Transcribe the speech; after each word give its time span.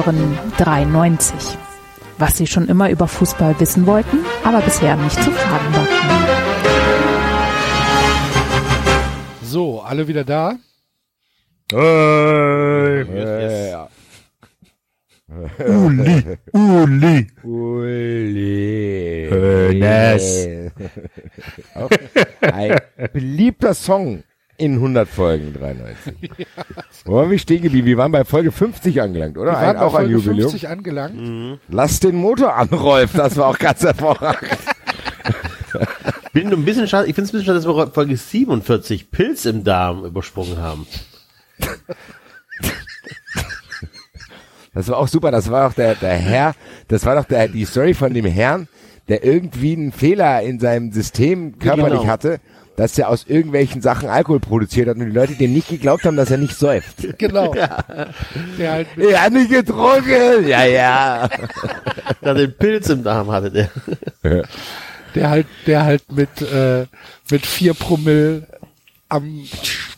Hören 0.00 0.38
93. 0.56 1.58
Was 2.16 2.38
Sie 2.38 2.46
schon 2.46 2.68
immer 2.68 2.88
über 2.88 3.06
Fußball 3.06 3.60
wissen 3.60 3.84
wollten, 3.86 4.20
aber 4.44 4.62
bisher 4.62 4.96
nicht 4.96 5.22
zu 5.22 5.30
fragen 5.30 5.74
war. 5.74 5.86
So, 9.42 9.82
alle 9.82 10.08
wieder 10.08 10.24
da? 10.24 10.54
Hey. 11.70 13.04
Yes, 13.12 13.72
yes. 13.72 13.88
Uli, 15.68 16.38
Uli. 16.52 17.26
Uli. 17.42 19.28
Hönes. 19.30 20.48
Auch 21.74 21.90
ein 22.40 22.78
beliebter 23.12 23.74
Song 23.74 24.22
in 24.60 24.74
100 24.74 25.08
Folgen 25.08 25.52
93. 25.54 26.14
Wo 27.04 27.14
waren 27.16 27.30
wir 27.30 27.38
stehen 27.38 27.62
geblieben? 27.62 27.86
Wir 27.86 27.96
waren 27.96 28.12
bei 28.12 28.24
Folge 28.24 28.52
50 28.52 29.00
angelangt, 29.00 29.36
oder? 29.38 29.52
Wir 29.52 29.56
waren 29.56 29.64
Ein, 29.68 29.76
bei 29.76 29.80
auch 29.82 29.94
ein 29.94 30.02
Folge 30.02 30.12
Jubiläum. 30.12 30.50
50 30.50 30.68
angelangt. 30.68 31.60
Lass 31.68 32.00
den 32.00 32.14
Motor 32.16 32.54
an, 32.56 32.68
Rolf. 32.68 33.12
Das 33.14 33.36
war 33.36 33.48
auch 33.48 33.58
ganz 33.58 33.82
hervorragend. 33.82 34.50
Bin 36.32 36.52
ein 36.52 36.64
bisschen 36.64 36.86
schade, 36.86 37.08
ich 37.08 37.14
finde 37.14 37.26
es 37.28 37.30
ein 37.34 37.38
bisschen 37.38 37.46
schade, 37.46 37.58
dass 37.58 37.66
wir 37.66 37.86
Folge 37.92 38.16
47 38.16 39.10
Pilz 39.10 39.46
im 39.46 39.64
Darm 39.64 40.04
übersprungen 40.04 40.58
haben. 40.58 40.86
Das 44.72 44.88
war 44.88 44.98
auch 44.98 45.08
super. 45.08 45.30
Das 45.30 45.50
war 45.50 45.66
auch 45.68 45.72
der, 45.72 45.94
der 45.96 46.14
Herr, 46.14 46.54
das 46.88 47.04
war 47.04 47.16
doch 47.16 47.24
der, 47.24 47.48
die 47.48 47.64
Story 47.64 47.94
von 47.94 48.14
dem 48.14 48.24
Herrn, 48.26 48.68
der 49.08 49.24
irgendwie 49.24 49.72
einen 49.72 49.90
Fehler 49.92 50.42
in 50.42 50.60
seinem 50.60 50.92
System 50.92 51.58
körperlich 51.58 52.00
Genau. 52.02 52.12
hatte, 52.12 52.38
dass 52.76 52.96
er 52.98 53.08
aus 53.08 53.26
irgendwelchen 53.26 53.82
Sachen 53.82 54.08
Alkohol 54.08 54.40
produziert 54.40 54.88
hat 54.88 54.96
und 54.96 55.06
die 55.06 55.12
Leute 55.12 55.34
dem 55.34 55.52
nicht 55.52 55.68
geglaubt 55.68 56.04
haben, 56.04 56.16
dass 56.16 56.30
er 56.30 56.38
nicht 56.38 56.56
säuft. 56.56 56.96
Genau. 57.18 57.52
Der 57.52 58.72
halt 58.72 58.88
Er 58.96 59.22
hat 59.22 59.32
nicht 59.32 59.50
getrunken. 59.50 60.46
Ja, 60.48 60.64
ja. 60.64 61.28
Da 62.22 62.34
den 62.34 62.54
Pilz 62.56 62.88
im 62.88 63.02
Darm 63.02 63.30
hatte 63.30 63.50
der. 63.50 63.70
der 65.14 65.30
halt, 65.30 65.46
der 65.66 65.84
halt 65.84 66.10
mit, 66.12 66.40
äh, 66.42 66.86
mit 67.30 67.44
vier 67.46 67.74
Promille 67.74 68.46
am, 69.08 69.44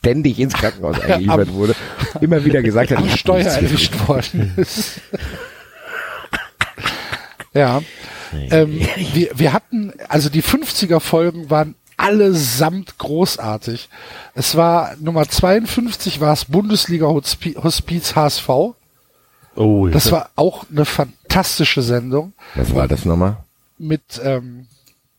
Ständig 0.03 0.41
ins 0.41 0.55
Krankenhaus 0.55 1.01
eingeliefert 1.03 1.53
wurde. 1.53 1.77
Immer 2.21 2.45
wieder 2.45 2.61
gesagt 2.63 2.91
hat, 2.91 2.99
am 2.99 3.09
Steuer 3.09 3.47
erwischt 3.47 4.09
worden 4.09 4.53
ist. 4.57 5.01
ja. 7.55 7.81
Ähm, 8.51 8.81
wir, 9.13 9.31
wir 9.35 9.53
hatten, 9.53 9.93
also 10.09 10.29
die 10.29 10.43
50er 10.43 10.99
Folgen 10.99 11.51
waren 11.51 11.77
allesamt 12.03 12.99
großartig. 12.99 13.89
Es 14.35 14.57
war 14.57 14.95
Nummer 15.01 15.29
52 15.29 16.21
war 16.21 16.33
es 16.33 16.45
Bundesliga 16.47 17.07
Hospi- 17.07 17.57
Hospiz 17.63 18.15
HSV. 18.17 18.49
Oh, 19.55 19.87
Das 19.89 20.11
war 20.11 20.31
auch 20.37 20.65
eine 20.71 20.85
fantastische 20.87 21.83
Sendung 21.83 22.33
Was 22.55 22.75
war 22.75 22.89
das 22.89 23.05
nochmal? 23.05 23.37
mit 23.79 24.03
ähm, 24.25 24.67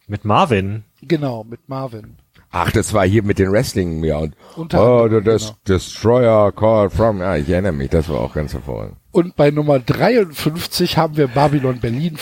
Mit 0.07 0.25
Marvin. 0.25 0.83
genau 1.01 1.43
mit 1.43 1.69
Marvin. 1.69 2.15
Ach, 2.55 2.71
das 2.71 2.93
war 2.93 3.05
hier 3.05 3.23
mit 3.23 3.39
den 3.39 3.51
Wrestling, 3.51 4.03
ja. 4.03 4.17
Und, 4.17 4.35
Unter 4.55 5.03
oh, 5.03 5.07
das 5.07 5.43
genau. 5.43 5.57
Destroyer 5.67 6.51
Call 6.51 6.89
from, 6.91 7.19
ja, 7.19 7.35
ich 7.35 7.49
erinnere 7.49 7.71
mich, 7.73 7.89
das 7.89 8.07
war 8.09 8.19
auch 8.21 8.33
ganz 8.33 8.53
hervorragend. 8.53 8.95
Und 9.11 9.35
bei 9.35 9.49
Nummer 9.51 9.79
53 9.79 10.97
haben 10.97 11.17
wir 11.17 11.27
Babylon 11.27 11.79
Berlin 11.79 12.17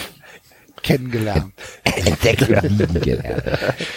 kennengelernt, 0.84 1.54
Entdeckt 1.84 2.42
und 2.50 2.64
lieben 2.78 3.02
gelernt. 3.02 3.44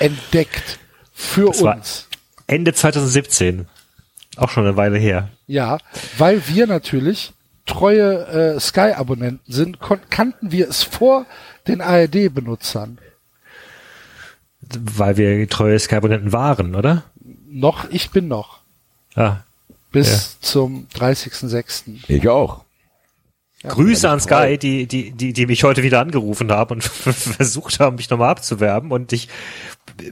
entdeckt 0.00 0.78
für 1.12 1.46
Das 1.48 1.62
war- 1.62 1.76
uns. 1.76 2.08
Ende 2.46 2.72
2017. 2.74 3.66
Auch 4.36 4.50
schon 4.50 4.64
eine 4.66 4.76
Weile 4.76 4.98
her. 4.98 5.28
Ja, 5.46 5.78
weil 6.18 6.46
wir 6.48 6.66
natürlich 6.66 7.32
treue 7.66 8.26
äh, 8.56 8.60
Sky-Abonnenten 8.60 9.50
sind, 9.52 9.78
kannten 10.10 10.50
wir 10.52 10.68
es 10.68 10.82
vor 10.82 11.24
den 11.66 11.80
ARD-Benutzern. 11.80 12.98
Weil 14.60 15.16
wir 15.16 15.48
treue 15.48 15.78
Sky-Abonnenten 15.78 16.32
waren, 16.32 16.74
oder? 16.74 17.04
Noch, 17.48 17.88
ich 17.90 18.10
bin 18.10 18.28
noch. 18.28 18.58
Ah. 19.14 19.38
Bis 19.92 20.40
zum 20.40 20.88
30.06. 20.96 22.00
Ich 22.08 22.28
auch. 22.28 22.64
Grüße 23.68 24.08
an 24.08 24.20
Sky, 24.20 24.58
die, 24.58 24.86
die, 24.86 25.12
die, 25.12 25.32
die 25.32 25.46
mich 25.46 25.64
heute 25.64 25.82
wieder 25.82 26.00
angerufen 26.00 26.50
haben 26.52 26.76
und 26.76 26.84
versucht 26.84 27.80
haben, 27.80 27.96
mich 27.96 28.10
nochmal 28.10 28.30
abzuwerben. 28.30 28.90
Und 28.90 29.12
ich 29.12 29.28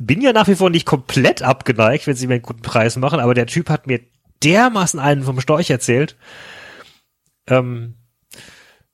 bin 0.00 0.20
ja 0.20 0.32
nach 0.32 0.48
wie 0.48 0.54
vor 0.54 0.70
nicht 0.70 0.86
komplett 0.86 1.42
abgeneigt, 1.42 2.06
wenn 2.06 2.16
sie 2.16 2.26
mir 2.26 2.34
einen 2.34 2.42
guten 2.42 2.62
Preis 2.62 2.96
machen, 2.96 3.20
aber 3.20 3.34
der 3.34 3.46
Typ 3.46 3.68
hat 3.68 3.86
mir 3.86 4.00
dermaßen 4.42 4.98
einen 4.98 5.22
vom 5.22 5.40
Storch 5.40 5.70
erzählt. 5.70 6.16
Ähm, 7.46 7.94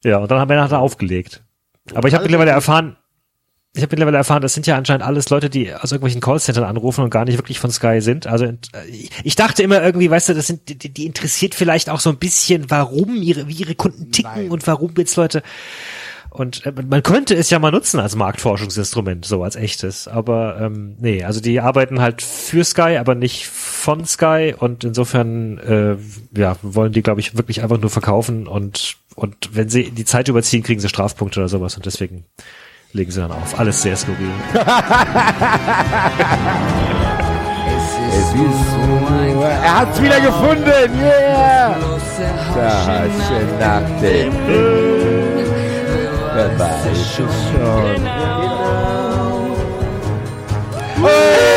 ja, 0.04 0.19
und 0.19 0.30
dann 0.30 0.38
haben 0.38 0.48
wir 0.48 0.56
nachher 0.56 0.80
aufgelegt. 0.80 1.42
Aber 1.94 2.08
ich 2.08 2.14
habe 2.14 2.25
mittlerweile 2.25 2.50
erfahren, 2.50 2.96
ich 3.78 3.82
habe 3.82 3.90
mittlerweile 3.92 4.16
erfahren, 4.18 4.42
das 4.42 4.54
sind 4.54 4.66
ja 4.66 4.76
anscheinend 4.76 5.04
alles 5.04 5.30
Leute, 5.30 5.48
die 5.48 5.72
aus 5.72 5.92
irgendwelchen 5.92 6.20
Callcentern 6.20 6.64
anrufen 6.64 7.04
und 7.04 7.10
gar 7.10 7.24
nicht 7.24 7.38
wirklich 7.38 7.58
von 7.60 7.70
Sky 7.70 8.00
sind. 8.00 8.26
Also 8.26 8.44
äh, 8.46 8.56
ich- 9.22 9.36
dachte 9.36 9.62
immer 9.62 9.82
irgendwie, 9.82 10.10
weißt 10.10 10.28
du, 10.30 10.34
das 10.34 10.46
sind 10.48 10.68
die, 10.68 10.76
die 10.92 11.06
interessiert 11.06 11.54
vielleicht 11.54 11.88
auch 11.88 12.00
so 12.00 12.10
ein 12.10 12.16
bisschen, 12.16 12.70
warum 12.70 13.22
ihre 13.22 13.48
wie 13.48 13.52
ihre 13.54 13.74
Kunden 13.76 14.10
ticken 14.10 14.32
Nein. 14.34 14.50
und 14.50 14.66
warum 14.66 14.92
jetzt 14.98 15.14
Leute 15.16 15.42
und 16.30 16.66
äh, 16.66 16.72
man 16.88 17.02
könnte 17.02 17.34
es 17.34 17.48
ja 17.50 17.58
mal 17.58 17.70
nutzen 17.70 18.00
als 18.00 18.14
Marktforschungsinstrument, 18.14 19.24
so 19.24 19.42
als 19.42 19.56
echtes. 19.56 20.08
Aber 20.08 20.60
ähm, 20.60 20.96
nee, 21.00 21.24
also 21.24 21.40
die 21.40 21.60
arbeiten 21.60 22.00
halt 22.00 22.20
für 22.20 22.64
Sky, 22.64 22.96
aber 22.98 23.14
nicht 23.14 23.46
von 23.46 24.04
Sky 24.04 24.54
und 24.58 24.84
insofern 24.84 25.58
äh, 25.58 25.96
ja 26.38 26.56
wollen 26.62 26.92
die, 26.92 27.02
glaube 27.02 27.20
ich, 27.20 27.36
wirklich 27.36 27.62
einfach 27.62 27.80
nur 27.80 27.90
verkaufen 27.90 28.46
und 28.46 28.96
und 29.14 29.50
wenn 29.52 29.68
sie 29.68 29.90
die 29.90 30.04
Zeit 30.04 30.28
überziehen, 30.28 30.62
kriegen 30.62 30.80
sie 30.80 30.88
Strafpunkte 30.88 31.40
oder 31.40 31.48
sowas 31.48 31.76
und 31.76 31.86
deswegen 31.86 32.24
legen 32.93 33.10
sie 33.10 33.21
dann 33.21 33.32
auf. 33.32 33.59
Alles 33.59 33.82
sehr 33.82 33.97
skurril. 33.97 34.31
Es 38.10 38.34
ist 38.34 38.71
so, 38.71 39.43
er 39.44 39.81
hat's 39.81 40.03
wieder 40.03 40.21
gefunden, 40.21 40.99
yeah! 40.99 41.76
Da 42.54 43.04
du 43.04 43.56
nach 43.60 44.00
dem 44.00 44.32
Bild, 44.47 45.47
wer 46.34 46.59
weiß 46.59 46.87
es 46.93 47.15
schon. 47.15 48.09
Sie 50.97 51.47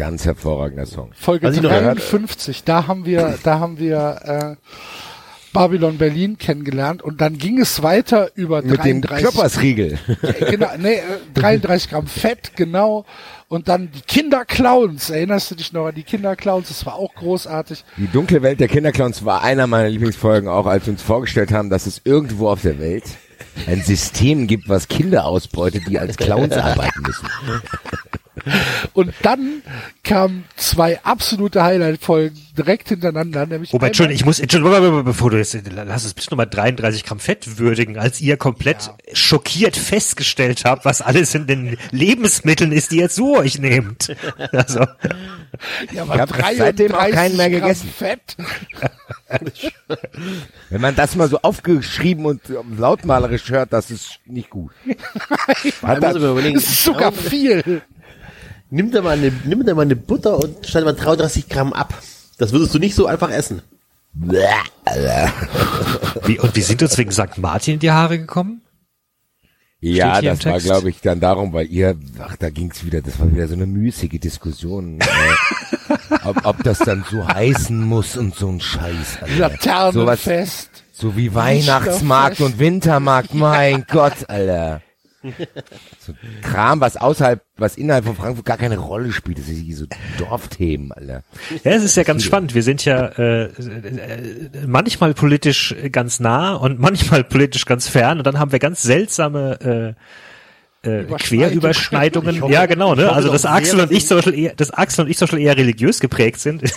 Ganz 0.00 0.24
hervorragender 0.24 0.86
Song. 0.86 1.10
Folge 1.14 1.50
noch 1.50 1.60
53, 1.60 2.64
da 2.64 2.86
haben 2.86 3.04
wir, 3.04 3.38
da 3.42 3.60
haben 3.60 3.78
wir 3.78 4.56
äh, 4.56 4.56
Babylon 5.52 5.98
Berlin 5.98 6.38
kennengelernt 6.38 7.02
und 7.02 7.20
dann 7.20 7.36
ging 7.36 7.60
es 7.60 7.82
weiter 7.82 8.30
über 8.34 8.62
Mit 8.62 8.82
dem 8.82 9.02
33, 9.02 9.18
Kloppersriegel. 9.18 9.98
genau, 10.48 10.68
nee, 10.78 10.94
äh, 10.94 11.02
33 11.34 11.90
Gramm 11.90 12.06
Fett, 12.06 12.52
genau. 12.56 13.04
Und 13.48 13.68
dann 13.68 13.90
die 13.90 14.00
Kinderclowns. 14.00 15.10
Erinnerst 15.10 15.50
du 15.50 15.54
dich 15.56 15.74
noch 15.74 15.88
an 15.88 15.94
die 15.94 16.04
Kinderclowns? 16.04 16.68
Das 16.68 16.86
war 16.86 16.94
auch 16.94 17.14
großartig. 17.14 17.84
Die 17.98 18.06
dunkle 18.06 18.40
Welt 18.40 18.58
der 18.58 18.68
Kinderclowns 18.68 19.26
war 19.26 19.42
einer 19.42 19.66
meiner 19.66 19.90
Lieblingsfolgen, 19.90 20.48
auch 20.48 20.64
als 20.64 20.86
wir 20.86 20.94
uns 20.94 21.02
vorgestellt 21.02 21.52
haben, 21.52 21.68
dass 21.68 21.84
es 21.84 22.00
irgendwo 22.04 22.48
auf 22.48 22.62
der 22.62 22.78
Welt 22.80 23.04
ein 23.66 23.82
System 23.82 24.46
gibt, 24.46 24.70
was 24.70 24.88
Kinder 24.88 25.26
ausbeutet, 25.26 25.82
die 25.86 25.98
als 25.98 26.16
Clowns 26.16 26.52
arbeiten 26.56 27.02
müssen. 27.02 27.28
Und 28.94 29.12
dann 29.22 29.62
kamen 30.04 30.44
zwei 30.56 31.00
absolute 31.04 31.62
Highlight-Folgen 31.62 32.38
direkt 32.56 32.88
hintereinander, 32.88 33.46
nämlich 33.46 33.72
Wobei, 33.72 33.86
einmal- 33.86 33.88
Entschuldigung, 33.88 34.16
ich 34.20 34.24
muss, 34.26 34.40
Entschuldigung, 34.40 35.04
bevor 35.04 35.30
du 35.30 35.38
jetzt, 35.38 35.56
lass 35.72 36.04
es 36.04 36.14
bitte 36.14 36.30
nochmal 36.30 36.46
33 36.48 37.04
Gramm 37.04 37.20
Fett 37.20 37.58
würdigen, 37.58 37.98
als 37.98 38.20
ihr 38.20 38.36
komplett 38.36 38.90
schockiert 39.12 39.76
festgestellt 39.76 40.64
habt, 40.64 40.84
was 40.84 41.00
alles 41.02 41.34
in 41.34 41.46
den 41.46 41.76
Lebensmitteln 41.90 42.72
ist, 42.72 42.90
die 42.92 42.98
ihr 42.98 43.08
zu 43.10 43.36
euch 43.36 43.58
nehmt. 43.58 44.14
Also, 44.52 44.80
ja, 45.92 46.02
aber 46.02 46.14
Ich 46.14 46.20
hab 46.20 46.54
seitdem 46.56 46.94
auch 46.94 47.08
keinen 47.10 47.36
mehr 47.36 47.50
Gramm 47.50 47.60
gegessen. 47.62 47.88
Fett. 47.96 48.36
Wenn 50.70 50.80
man 50.80 50.94
das 50.96 51.16
mal 51.16 51.28
so 51.28 51.38
aufgeschrieben 51.42 52.24
und 52.26 52.40
lautmalerisch 52.76 53.48
hört, 53.50 53.72
das 53.72 53.90
ist 53.90 54.18
nicht 54.26 54.50
gut. 54.50 54.72
Man 55.82 56.00
muss 56.00 56.16
überlegen, 56.16 56.54
Das 56.54 56.64
ist 56.64 56.84
sogar 56.84 57.12
viel. 57.12 57.82
Nimm 58.70 58.90
da 58.90 59.02
mal 59.02 59.18
eine, 59.18 59.32
nimm 59.44 59.64
da 59.64 59.74
mal 59.74 59.82
eine 59.82 59.96
Butter 59.96 60.38
und 60.38 60.66
schneid 60.66 60.84
mal 60.84 60.94
33 60.94 61.48
Gramm 61.48 61.72
ab. 61.72 61.94
Das 62.38 62.52
würdest 62.52 62.74
du 62.74 62.78
nicht 62.78 62.94
so 62.94 63.06
einfach 63.06 63.30
essen. 63.30 63.62
wie, 66.24 66.38
und 66.38 66.56
wie 66.56 66.60
sind 66.60 66.82
uns 66.82 66.98
wegen 66.98 67.12
St. 67.12 67.38
Martin 67.38 67.74
in 67.74 67.80
die 67.80 67.90
Haare 67.90 68.18
gekommen? 68.18 68.62
Ja, 69.82 70.20
das 70.20 70.44
war, 70.44 70.60
glaube 70.60 70.90
ich, 70.90 71.00
dann 71.00 71.20
darum, 71.20 71.54
weil 71.54 71.66
ihr, 71.66 71.96
ach, 72.18 72.36
da 72.36 72.50
ging's 72.50 72.84
wieder, 72.84 73.00
das 73.00 73.18
war 73.18 73.32
wieder 73.32 73.48
so 73.48 73.54
eine 73.54 73.66
müßige 73.66 74.20
Diskussion. 74.20 74.98
äh, 75.00 75.04
ob, 76.24 76.44
ob 76.44 76.62
das 76.64 76.78
dann 76.80 77.04
so 77.10 77.26
heißen 77.26 77.80
muss 77.80 78.16
und 78.16 78.34
so 78.34 78.48
ein 78.48 78.60
Scheiß. 78.60 79.22
Alter. 79.22 79.36
Laternenfest. 79.38 80.68
So 80.92 81.16
wie 81.16 81.34
Weihnachtsmarkt 81.34 82.40
und 82.40 82.58
Wintermarkt, 82.58 83.32
mein 83.32 83.86
Gott, 83.88 84.28
Alter. 84.28 84.82
So 86.00 86.14
Kram, 86.42 86.80
was 86.80 86.96
außerhalb, 86.96 87.42
was 87.56 87.76
innerhalb 87.76 88.04
von 88.06 88.16
Frankfurt 88.16 88.46
gar 88.46 88.56
keine 88.56 88.78
Rolle 88.78 89.12
spielt. 89.12 89.38
Das 89.38 89.48
ist 89.48 89.76
so 89.76 89.84
Dorfthemen, 90.18 90.92
Alter. 90.92 91.22
Ja, 91.62 91.72
es 91.72 91.84
ist 91.84 91.96
ja 91.96 92.04
ganz 92.04 92.24
spannend. 92.24 92.54
Wir 92.54 92.62
sind 92.62 92.84
ja 92.84 93.06
äh, 93.06 93.44
äh, 93.44 94.66
manchmal 94.66 95.12
politisch 95.14 95.74
ganz 95.92 96.20
nah 96.20 96.54
und 96.54 96.78
manchmal 96.80 97.22
politisch 97.24 97.66
ganz 97.66 97.88
fern 97.88 98.18
und 98.18 98.26
dann 98.26 98.38
haben 98.38 98.52
wir 98.52 98.58
ganz 98.58 98.82
seltsame 98.82 99.94
äh, 100.84 100.88
äh, 100.88 101.04
Querüberschneidungen. 101.04 102.40
Hoffe- 102.40 102.52
ja, 102.52 102.64
genau, 102.66 102.94
ne? 102.94 103.04
hoffe 103.04 103.14
Also 103.16 103.32
dass 103.32 103.42
sehr, 103.42 103.50
Axel 103.52 103.80
und 103.80 103.92
ich 103.92 104.06
social 104.06 104.34
eher, 104.34 104.54
dass 104.54 104.70
Axel 104.70 105.04
und 105.04 105.10
ich 105.10 105.18
social 105.18 105.38
eher 105.38 105.56
religiös 105.56 106.00
geprägt 106.00 106.40
sind. 106.40 106.62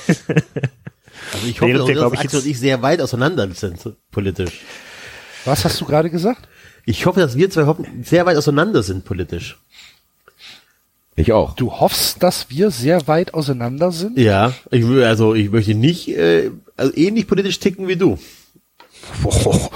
Also 1.32 1.48
ich 1.48 1.62
hoffe, 1.62 1.74
dass 1.74 1.88
glaub 1.88 2.14
ich, 2.14 2.20
Axel 2.20 2.40
und 2.42 2.46
ich 2.46 2.60
sehr 2.60 2.82
weit 2.82 3.00
auseinander 3.00 3.50
sind 3.52 3.80
politisch. 4.12 4.60
Was 5.46 5.64
hast 5.64 5.80
du 5.80 5.86
gerade 5.86 6.10
gesagt? 6.10 6.48
Ich 6.86 7.06
hoffe, 7.06 7.20
dass 7.20 7.38
wir 7.38 7.50
zwei 7.50 7.66
hoffen, 7.66 7.86
sehr 8.04 8.26
weit 8.26 8.38
auseinander 8.38 8.84
sind 8.84 9.06
politisch. 9.06 9.58
Ich 11.16 11.32
auch. 11.32 11.56
Du 11.56 11.72
hoffst, 11.72 12.24
dass 12.24 12.50
wir 12.50 12.72
sehr 12.72 13.08
weit 13.08 13.34
auseinander 13.36 13.92
sind? 13.92 14.18
Ja, 14.18 14.54
ich 14.72 14.88
will, 14.88 15.04
also 15.04 15.36
ich 15.36 15.52
möchte 15.52 15.76
nicht 15.76 16.10
äh, 16.10 16.50
also 16.76 16.92
ähnlich 16.96 17.28
politisch 17.28 17.60
ticken 17.60 17.88
wie 17.88 17.96
du. 17.96 18.18
Also, 19.22 19.70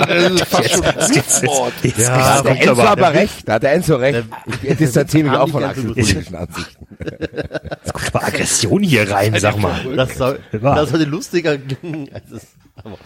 das 0.00 0.32
ist 0.32 0.44
fast 0.44 0.70
schon 0.70 0.82
Jetzt, 0.84 1.16
jetzt, 1.16 1.42
jetzt, 1.84 2.08
Da 2.08 2.34
hat 2.36 2.44
der 2.44 2.56
Enzo 2.60 2.70
aber- 2.72 2.90
aber 2.90 3.14
recht. 3.14 3.48
Da 3.48 3.54
hat 3.54 3.62
der 3.62 3.72
Enzo 3.72 3.96
recht. 3.96 4.24
Ich 4.62 4.76
distanziere 4.76 5.28
mich 5.30 5.38
auch 5.38 5.48
von 5.48 5.62
politischen 5.62 6.34
Ansichten. 6.36 6.86
Jetzt 7.00 7.92
kommt 7.94 8.14
aber 8.14 8.26
Aggression 8.26 8.82
hier 8.82 9.10
rein, 9.10 9.34
sag 9.40 9.58
mal. 9.58 9.80
Das 9.96 10.14
soll, 10.16 10.40
das 10.52 10.90
sollte 10.90 11.04
lustiger 11.06 11.56
klingen. 11.58 12.10
als 12.12 12.30
es- 12.30 12.46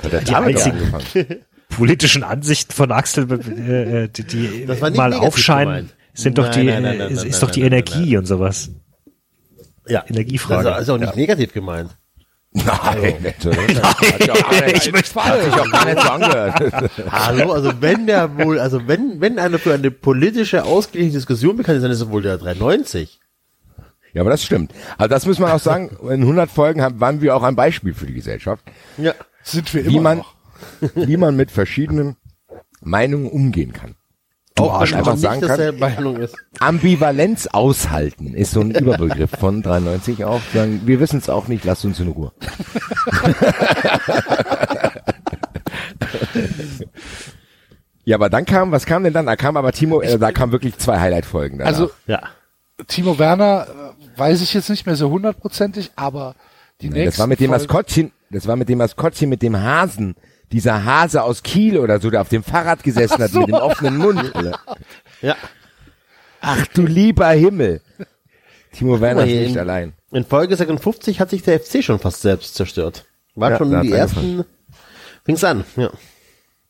Hat 0.02 0.12
der 0.12 0.20
Die 0.22 0.34
einzigen- 0.34 0.76
angefangen. 0.92 1.36
Politischen 1.76 2.22
Ansichten 2.22 2.72
von 2.72 2.92
Axel, 2.92 3.30
äh, 3.32 4.08
die, 4.08 4.22
die 4.24 4.66
Das 4.66 4.80
war 4.80 4.90
nicht 4.90 4.98
mal 4.98 5.12
aufscheinen, 5.14 5.74
gemeint. 5.74 5.94
sind 6.14 6.38
doch 6.38 6.44
Nein, 6.44 6.52
die, 6.60 6.66
nein, 6.66 6.82
nein, 6.82 6.98
nein, 6.98 7.10
ist, 7.10 7.16
nein, 7.18 7.26
ist 7.26 7.32
nein, 7.32 7.40
doch 7.40 7.50
die 7.50 7.60
nein, 7.62 7.70
nein, 7.70 7.78
Energie 7.86 8.16
und 8.16 8.26
sowas. 8.26 8.70
Ja, 9.88 10.04
Energiefrage. 10.08 10.64
Das 10.64 10.82
ist 10.82 10.88
auch 10.90 10.98
nicht 10.98 11.16
negativ 11.16 11.52
gemeint. 11.52 11.96
Nein, 12.54 12.66
auch 12.68 12.74
gar 12.92 12.94
nicht- 12.96 13.46
Ich 14.86 14.92
möchte- 14.92 15.24
hat 15.24 15.42
sich 15.42 15.52
auch 15.54 15.70
gar 15.70 15.84
nicht 15.86 16.02
so 16.02 16.08
angehört. 16.10 16.92
Hallo, 17.10 17.52
also 17.52 17.72
wenn 17.80 18.06
der 18.06 18.36
wohl, 18.38 18.58
also 18.60 18.86
wenn, 18.86 19.20
wenn 19.22 19.38
einer 19.38 19.58
für 19.58 19.72
eine 19.72 19.90
politische 19.90 20.64
ausgeglichene 20.64 21.14
Diskussion 21.14 21.56
bekannt 21.56 21.78
ist, 21.78 21.82
dann 21.82 21.90
ist 21.90 22.00
es 22.02 22.10
wohl 22.10 22.20
der 22.22 22.36
390. 22.38 23.18
Ja, 24.12 24.20
aber 24.20 24.30
das 24.30 24.44
stimmt. 24.44 24.72
Also 24.98 25.08
das 25.08 25.24
muss 25.24 25.38
man 25.38 25.50
auch 25.50 25.58
sagen, 25.60 25.96
in 26.02 26.20
100 26.20 26.50
Folgen 26.50 26.82
haben, 26.82 27.00
waren 27.00 27.22
wir 27.22 27.34
auch 27.34 27.42
ein 27.42 27.56
Beispiel 27.56 27.94
für 27.94 28.04
die 28.04 28.12
Gesellschaft, 28.12 28.62
Ja. 28.98 29.14
sind 29.42 29.72
wir 29.72 29.86
wie 29.86 29.94
immer 29.94 30.02
man, 30.02 30.18
noch. 30.18 30.34
Wie 30.94 31.16
man 31.16 31.36
mit 31.36 31.50
verschiedenen 31.50 32.16
Meinungen 32.80 33.26
umgehen 33.30 33.72
kann. 33.72 33.94
Auch 34.58 34.74
Arsch, 34.74 34.92
wenn 34.92 34.98
einfach 34.98 35.16
sagen 35.16 35.40
kann- 35.40 35.48
derselben 35.48 35.78
Meinung 35.78 36.16
ist. 36.18 36.36
Ambivalenz 36.60 37.46
aushalten 37.46 38.34
ist 38.34 38.50
so 38.52 38.60
ein 38.60 38.70
Überbegriff 38.74 39.30
von 39.30 39.62
93 39.62 40.24
auch. 40.24 40.40
Sagen, 40.52 40.82
wir 40.84 41.00
wissen 41.00 41.18
es 41.18 41.28
auch 41.30 41.48
nicht, 41.48 41.64
lasst 41.64 41.84
uns 41.86 41.98
in 42.00 42.08
Ruhe. 42.08 42.32
ja, 48.04 48.16
aber 48.16 48.30
dann 48.30 48.44
kam, 48.44 48.72
was 48.72 48.86
kam 48.86 49.04
denn 49.04 49.12
dann? 49.12 49.26
Da 49.26 49.36
kam 49.36 49.56
aber 49.56 49.72
Timo, 49.72 50.00
äh, 50.00 50.18
da 50.18 50.32
kam 50.32 50.50
wirklich 50.52 50.76
zwei 50.78 50.98
Highlight-Folgen. 50.98 51.58
danach. 51.58 51.72
Also 51.72 51.90
Ja. 52.06 52.22
Timo 52.88 53.18
Werner 53.18 53.66
äh, 53.68 54.18
weiß 54.18 54.42
ich 54.42 54.54
jetzt 54.54 54.68
nicht 54.70 54.86
mehr 54.86 54.96
so 54.96 55.10
hundertprozentig, 55.10 55.92
aber 55.94 56.34
die 56.80 56.88
nächste 56.88 57.04
das 57.10 57.18
war 57.20 57.26
mit 57.28 57.38
dem 57.40 57.50
Maskottchen, 57.50 58.10
das 58.30 58.46
war 58.48 58.56
mit 58.56 58.68
dem 58.68 58.78
Maskottchen, 58.78 59.28
mit 59.28 59.42
dem 59.42 59.60
Hasen. 59.60 60.16
Dieser 60.52 60.84
Hase 60.84 61.22
aus 61.22 61.42
Kiel 61.42 61.78
oder 61.78 61.98
so, 62.00 62.10
der 62.10 62.20
auf 62.20 62.28
dem 62.28 62.42
Fahrrad 62.44 62.82
gesessen 62.82 63.18
hat 63.22 63.32
mit 63.32 63.48
dem 63.48 63.54
offenen 63.54 63.96
Mund. 63.96 64.18
Alter. 64.36 64.60
Ja. 65.22 65.36
Ach 66.40 66.66
du 66.68 66.82
lieber 66.82 67.28
Himmel. 67.30 67.80
Timo 68.72 69.00
Werner 69.00 69.22
ist 69.26 69.28
nicht 69.32 69.52
in- 69.52 69.58
allein. 69.58 69.92
In 70.10 70.24
Folge 70.24 70.56
56 70.56 71.20
hat 71.20 71.30
sich 71.30 71.42
der 71.42 71.58
FC 71.60 71.82
schon 71.82 71.98
fast 71.98 72.20
selbst 72.22 72.54
zerstört. 72.54 73.06
War 73.34 73.52
Ja, 73.52 73.58
schon 73.58 73.80
die 73.82 73.92
ersten, 73.92 74.44
fing's 75.24 75.42
an, 75.44 75.64
ja. 75.76 75.90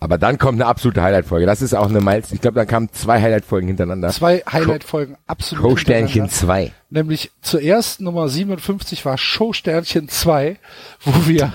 Aber 0.02 0.18
dann 0.18 0.36
kommt 0.36 0.60
eine 0.60 0.66
absolute 0.66 1.00
Highlight-Folge. 1.00 1.46
Das 1.46 1.62
ist 1.62 1.74
auch 1.74 1.88
eine 1.88 2.00
Miles. 2.00 2.32
Ich 2.32 2.40
glaube, 2.40 2.56
dann 2.56 2.66
kamen 2.66 2.88
zwei 2.90 3.22
Highlight-Folgen 3.22 3.68
hintereinander. 3.68 4.08
zwei 4.08 4.42
Highlight-Folgen 4.50 5.16
absolut. 5.28 5.62
Co-Sternchen 5.64 6.24
hintereinander. 6.24 6.72
2. 6.72 6.72
Nämlich 6.90 7.30
zuerst 7.40 8.00
Nummer 8.00 8.28
57 8.28 9.04
war 9.06 9.16
Show-Sternchen 9.16 10.08
2, 10.08 10.56
wo 11.04 11.28
wir, 11.28 11.52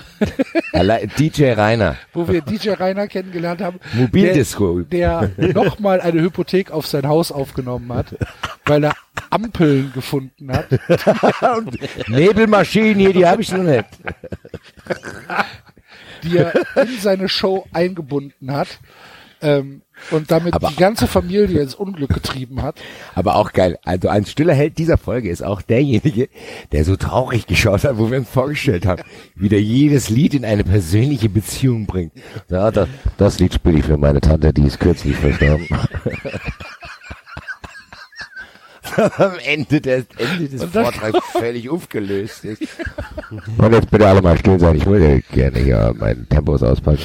DJ 1.18 1.52
Rainer. 1.52 1.96
wo 2.14 2.26
wir 2.26 2.40
DJ 2.40 2.70
Rainer 2.70 3.06
kennengelernt 3.06 3.60
haben. 3.60 3.80
Mobildisco. 3.92 4.80
Der, 4.80 5.26
der 5.26 5.52
nochmal 5.52 6.00
eine 6.00 6.22
Hypothek 6.22 6.70
auf 6.70 6.86
sein 6.86 7.06
Haus 7.06 7.30
aufgenommen 7.30 7.92
hat, 7.92 8.16
weil 8.64 8.82
er 8.82 8.94
Ampeln 9.28 9.92
gefunden 9.92 10.50
hat. 10.50 10.68
Nebelmaschinen 12.08 12.98
hier, 12.98 13.12
die 13.12 13.26
habe 13.26 13.42
ich 13.42 13.52
noch 13.52 13.62
nicht. 13.62 13.84
die 16.22 16.36
er 16.38 16.52
in 16.76 16.98
seine 17.00 17.28
Show 17.28 17.66
eingebunden 17.72 18.52
hat 18.52 18.78
ähm, 19.40 19.82
und 20.10 20.30
damit 20.30 20.54
Aber- 20.54 20.68
die 20.68 20.76
ganze 20.76 21.06
Familie 21.06 21.60
ins 21.60 21.74
Unglück 21.74 22.12
getrieben 22.12 22.62
hat. 22.62 22.76
Aber 23.14 23.36
auch 23.36 23.52
geil. 23.52 23.78
Also 23.84 24.08
ein 24.08 24.26
stiller 24.26 24.54
Held 24.54 24.78
dieser 24.78 24.96
Folge 24.98 25.28
ist 25.30 25.42
auch 25.42 25.62
derjenige, 25.62 26.28
der 26.72 26.84
so 26.84 26.96
traurig 26.96 27.46
geschaut 27.46 27.84
hat, 27.84 27.98
wo 27.98 28.10
wir 28.10 28.18
uns 28.18 28.28
vorgestellt 28.28 28.86
haben, 28.86 29.02
wie 29.34 29.48
der 29.48 29.62
jedes 29.62 30.08
Lied 30.08 30.34
in 30.34 30.44
eine 30.44 30.64
persönliche 30.64 31.28
Beziehung 31.28 31.86
bringt. 31.86 32.12
Ja, 32.48 32.70
das, 32.70 32.88
das 33.16 33.38
Lied 33.38 33.54
spiele 33.54 33.78
ich 33.78 33.84
für 33.84 33.96
meine 33.96 34.20
Tante, 34.20 34.52
die 34.52 34.62
ist 34.66 34.80
kürzlich 34.80 35.16
verstorben. 35.16 35.66
Am 38.98 39.38
Ende 39.44 39.80
des, 39.80 40.06
Ende 40.16 40.48
des 40.48 40.64
Vortrags 40.64 41.18
völlig 41.32 41.70
aufgelöst 41.70 42.44
ist. 42.44 42.62
Und 43.58 43.72
jetzt 43.72 43.90
bitte 43.90 44.06
alle 44.08 44.20
mal 44.22 44.36
still 44.38 44.58
sein, 44.58 44.74
ich 44.76 44.86
würde 44.86 45.22
gerne 45.32 45.58
hier 45.58 45.94
meinen 45.98 46.28
Tempos 46.28 46.62
auspacken. 46.62 47.02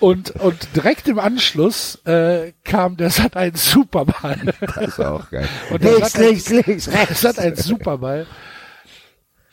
Und, 0.00 0.30
und 0.32 0.68
direkt 0.76 1.08
im 1.08 1.18
Anschluss 1.18 1.96
äh, 2.04 2.52
kam 2.64 2.96
der 2.96 3.10
Sat 3.10 3.36
ein 3.36 3.54
Superball. 3.54 4.38
Das 4.60 4.76
ist 4.88 5.00
auch 5.00 5.30
geil. 5.30 5.48
Und 5.70 5.82
der 5.82 5.92
links, 5.94 6.12
Sat 6.12 6.20
ein- 6.20 6.28
links, 6.28 6.48
links, 6.50 6.84
Der 6.86 6.94
rechts. 7.00 7.20
Sat 7.20 7.38
ein 7.38 7.56
Superball. 7.56 8.26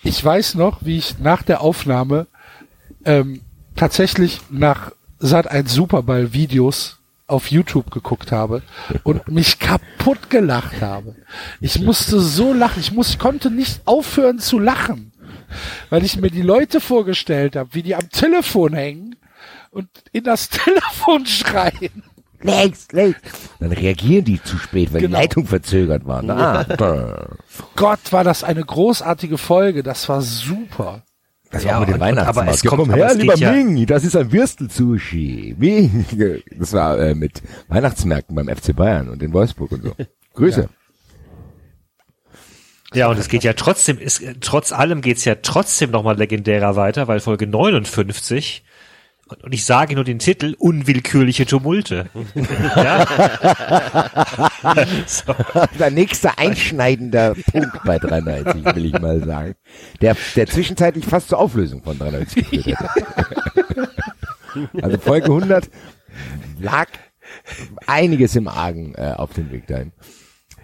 Ich 0.03 0.24
weiß 0.24 0.55
noch, 0.55 0.79
wie 0.84 0.98
ich 0.98 1.20
nach 1.20 1.44
der 1.44 1.62
Aufnahme 1.62 2.27
ähm, 3.05 3.41
tatsächlich 3.75 4.41
nach 4.50 4.91
Sat 5.20 5.48
ein 5.48 5.67
Superball 5.67 6.34
Videos 6.34 6.98
auf 7.31 7.50
YouTube 7.51 7.89
geguckt 7.91 8.31
habe 8.31 8.61
und 9.03 9.27
mich 9.31 9.59
kaputt 9.59 10.29
gelacht 10.29 10.81
habe. 10.81 11.15
Ich 11.59 11.79
musste 11.79 12.19
so 12.19 12.53
lachen, 12.53 12.79
ich 12.79 12.91
muss, 12.91 13.17
konnte 13.17 13.50
nicht 13.50 13.81
aufhören 13.85 14.39
zu 14.39 14.59
lachen, 14.59 15.11
weil 15.89 16.03
ich 16.03 16.17
mir 16.19 16.29
die 16.31 16.41
Leute 16.41 16.79
vorgestellt 16.81 17.55
habe, 17.55 17.69
wie 17.73 17.83
die 17.83 17.95
am 17.95 18.09
Telefon 18.09 18.73
hängen 18.73 19.15
und 19.71 19.88
in 20.11 20.23
das 20.23 20.50
Telefon 20.50 21.25
schreien. 21.25 22.03
Links, 22.43 22.88
links. 22.91 23.19
Dann 23.59 23.71
reagieren 23.71 24.25
die 24.25 24.41
zu 24.41 24.57
spät, 24.57 24.91
weil 24.91 25.01
Genau. 25.01 25.15
die 25.17 25.21
Leitung 25.21 25.45
verzögert 25.45 26.07
war. 26.07 26.27
Ah, 26.27 27.27
Gott, 27.75 28.00
war 28.11 28.23
das 28.23 28.43
eine 28.43 28.63
großartige 28.63 29.38
Folge, 29.38 29.83
das 29.83 30.09
war 30.09 30.21
super. 30.23 31.03
Das 31.51 31.63
Ja, 31.63 31.74
war 31.74 31.79
mit 31.81 31.89
dem 31.89 32.00
Weihnachtsmarkt. 32.00 32.38
aber 32.50 32.51
es 32.55 32.63
Ja, 32.63 32.70
kommt- 32.70 32.81
komm 32.88 32.93
her, 32.93 33.13
lieber 33.13 33.36
ja- 33.36 33.51
Ming, 33.51 33.86
das 33.86 34.03
ist 34.03 34.15
ein 34.15 34.31
Würstel-Sushi. 34.31 35.55
Ming. 35.58 36.05
Das 36.58 36.74
war 36.74 36.98
äh, 37.00 37.13
mit 37.15 37.41
Weihnachtsmärkten 37.67 38.36
beim 38.36 38.48
FC 38.48 38.75
Bayern 38.75 39.10
und 39.10 39.22
in 39.22 39.34
Wolfsburg 39.34 39.72
und 39.74 39.84
so. 39.84 39.93
Grüße. 40.34 40.70
Ja, 42.93 43.08
und 43.08 43.17
es 43.17 43.29
geht 43.29 43.43
ja 43.43 43.53
trotzdem, 43.53 43.98
ist, 44.00 44.22
trotz 44.41 44.74
allem 44.74 45.01
geht's 45.01 45.24
ja 45.24 45.36
trotzdem 45.36 45.91
nochmal 45.91 46.17
legendärer 46.17 46.75
weiter, 46.75 47.08
weil 47.08 47.22
Folge 47.22 47.48
59, 47.48 48.63
und, 49.31 49.43
und 49.43 49.53
ich 49.53 49.65
sage 49.65 49.95
nur 49.95 50.03
den 50.03 50.19
Titel, 50.19 50.55
unwillkürliche 50.59 51.45
Tumulte. 51.45 52.09
ja? 52.75 53.05
so. 55.07 55.33
Der 55.79 55.91
nächste 55.91 56.38
einschneidender 56.38 57.35
Punkt 57.51 57.83
bei 57.85 57.97
93, 57.97 58.75
will 58.75 58.85
ich 58.85 59.00
mal 59.00 59.23
sagen. 59.23 59.55
Der, 60.01 60.15
der 60.35 60.47
zwischenzeitlich 60.47 61.05
fast 61.05 61.29
zur 61.29 61.39
Auflösung 61.39 61.83
von 61.83 61.97
93 61.97 62.50
geführt 62.50 62.65
hätte. 62.65 63.89
Also 64.81 64.97
Folge 64.97 65.27
100 65.27 65.69
lag 66.59 66.88
einiges 67.88 68.35
im 68.35 68.50
Argen 68.50 68.93
äh, 68.95 69.13
auf 69.15 69.31
dem 69.31 69.50
Weg 69.50 69.65
dahin. 69.67 69.93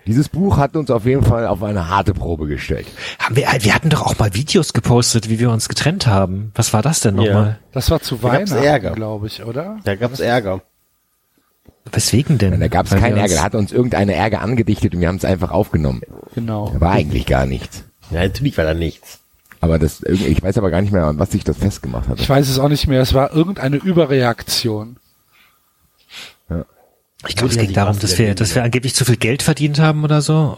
Dieses 0.08 0.30
Buch 0.30 0.58
hat 0.58 0.76
uns 0.78 0.90
auf 0.90 1.06
jeden 1.06 1.24
Fall 1.24 1.46
auf 1.48 1.62
eine 1.62 1.90
harte 1.90 2.14
Probe 2.14 2.48
gestellt. 2.48 2.88
Haben 3.20 3.36
wir, 3.36 3.48
wir 3.60 3.76
hatten 3.76 3.90
doch 3.90 4.02
auch 4.04 4.18
mal 4.18 4.34
Videos 4.34 4.72
gepostet, 4.74 5.30
wie 5.30 5.38
wir 5.40 5.52
uns 5.52 5.68
getrennt 5.68 6.08
haben. 6.08 6.52
Was 6.56 6.72
war 6.74 6.82
das 6.82 7.02
denn 7.02 7.16
nochmal? 7.16 7.60
Das 7.74 7.92
war 7.92 8.00
zu 8.02 8.18
gab's 8.18 8.52
Weihnachten, 8.52 8.64
Ärger. 8.64 8.92
glaube 8.92 9.28
ich, 9.28 9.44
oder? 9.44 9.78
Da 9.84 9.96
gab's 9.96 10.20
Ärger. 10.22 10.62
Weswegen 11.92 12.38
denn? 12.38 12.60
Da 12.60 12.68
gab 12.68 12.86
es 12.86 12.92
Weil 12.94 13.00
keinen 13.00 13.18
Ärger. 13.18 13.36
Da 13.36 13.44
hat 13.44 13.56
uns 13.56 13.72
irgendeine 13.72 14.14
Ärger 14.16 14.42
angedichtet 14.42 14.94
und 14.96 15.02
wir 15.02 15.08
haben 15.08 15.16
es 15.18 15.26
einfach 15.26 15.52
aufgenommen. 15.52 16.02
Genau. 16.36 16.70
Da 16.74 16.82
war 16.82 16.92
eigentlich 16.92 17.26
gar 17.26 17.46
nichts. 17.46 17.84
Ja, 18.10 18.24
natürlich 18.24 18.58
war 18.58 18.66
da 18.66 18.74
nichts. 18.74 19.20
Aber 19.60 19.80
das, 19.80 20.02
irgendwie- 20.04 20.28
ich 20.28 20.42
weiß 20.44 20.58
aber 20.58 20.70
gar 20.70 20.82
nicht 20.82 20.92
mehr, 20.94 21.06
an 21.06 21.20
was 21.20 21.32
sich 21.32 21.44
das 21.44 21.58
festgemacht 21.58 22.08
hatte. 22.08 22.22
Ich 22.22 22.30
weiß 22.30 22.48
es 22.48 22.60
auch 22.60 22.70
nicht 22.70 22.88
mehr. 22.88 23.02
Es 23.02 23.14
war 23.14 23.34
irgendeine 23.34 23.78
Überreaktion. 23.78 24.98
Ich 27.25 27.36
glaube, 27.36 27.51
es 27.51 27.59
ging 27.59 27.74
darum, 27.74 27.97
dass 27.97 28.17
wir, 28.17 28.36
dass 28.36 28.53
wir 28.53 28.63
angeblich 28.63 28.93
zu 28.93 29.03
viel 29.05 29.17
Geld 29.17 29.41
verdient 29.41 29.79
haben 29.79 30.03
oder 30.03 30.21
so. 30.21 30.57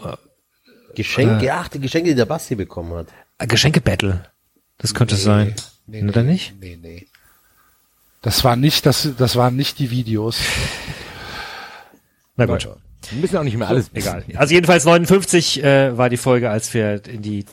Geschenke, 0.94 1.52
ach, 1.54 1.68
die 1.68 1.80
Geschenke, 1.80 2.10
die 2.10 2.16
der 2.16 2.26
Basti 2.26 2.54
bekommen 2.54 2.92
hat. 2.94 3.06
Äh, 3.38 3.46
Geschenke-Battle. 3.46 4.24
Das 4.78 4.94
könnte 4.94 5.16
sein. 5.16 5.54
Nee, 5.86 6.04
Oder 6.04 6.22
nicht? 6.22 6.54
Nee, 6.60 6.78
nee. 6.80 7.06
Das 8.22 8.44
war 8.44 8.56
nicht, 8.56 8.86
das, 8.86 9.08
das 9.16 9.36
waren 9.36 9.56
nicht 9.56 9.78
die 9.78 9.90
Videos. 9.90 10.38
Na 12.36 12.46
gut. 12.46 12.68
Wir 13.10 13.20
müssen 13.20 13.36
auch 13.38 13.42
nicht 13.42 13.56
mehr 13.56 13.68
alles. 13.68 13.90
Egal. 13.94 14.24
Also 14.34 14.54
jedenfalls 14.54 14.84
59 14.84 15.62
äh, 15.64 15.96
war 15.96 16.10
die 16.10 16.16
Folge, 16.16 16.50
als 16.50 16.72
wir 16.74 17.04
in 17.06 17.22
die, 17.22 17.46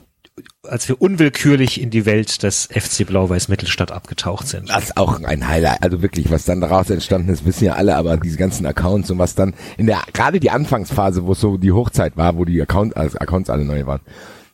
als 0.63 0.87
wir 0.87 1.01
unwillkürlich 1.01 1.81
in 1.81 1.89
die 1.89 2.05
Welt 2.05 2.43
des 2.43 2.67
FC 2.71 3.05
Blau-Weiß 3.07 3.47
Mittelstadt 3.47 3.91
abgetaucht 3.91 4.47
sind. 4.47 4.69
Das 4.69 4.85
ist 4.85 4.97
auch 4.97 5.21
ein 5.23 5.47
Highlight. 5.47 5.81
Also 5.81 6.01
wirklich, 6.01 6.29
was 6.29 6.45
dann 6.45 6.61
daraus 6.61 6.89
entstanden 6.89 7.29
ist, 7.29 7.45
wissen 7.45 7.65
ja 7.65 7.73
alle, 7.73 7.95
aber 7.95 8.17
diese 8.17 8.37
ganzen 8.37 8.65
Accounts 8.65 9.09
und 9.09 9.17
was 9.17 9.35
dann 9.35 9.53
in 9.77 9.87
der, 9.87 10.01
gerade 10.13 10.39
die 10.39 10.51
Anfangsphase, 10.51 11.25
wo 11.25 11.31
es 11.31 11.39
so 11.39 11.57
die 11.57 11.71
Hochzeit 11.71 12.17
war, 12.17 12.37
wo 12.37 12.45
die 12.45 12.61
Account, 12.61 12.95
also 12.95 13.17
Accounts 13.17 13.49
alle 13.49 13.65
neu 13.65 13.85
waren, 13.85 14.01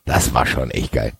das 0.04 0.34
war 0.34 0.46
schon 0.46 0.70
echt 0.70 0.92
geil. 0.92 1.12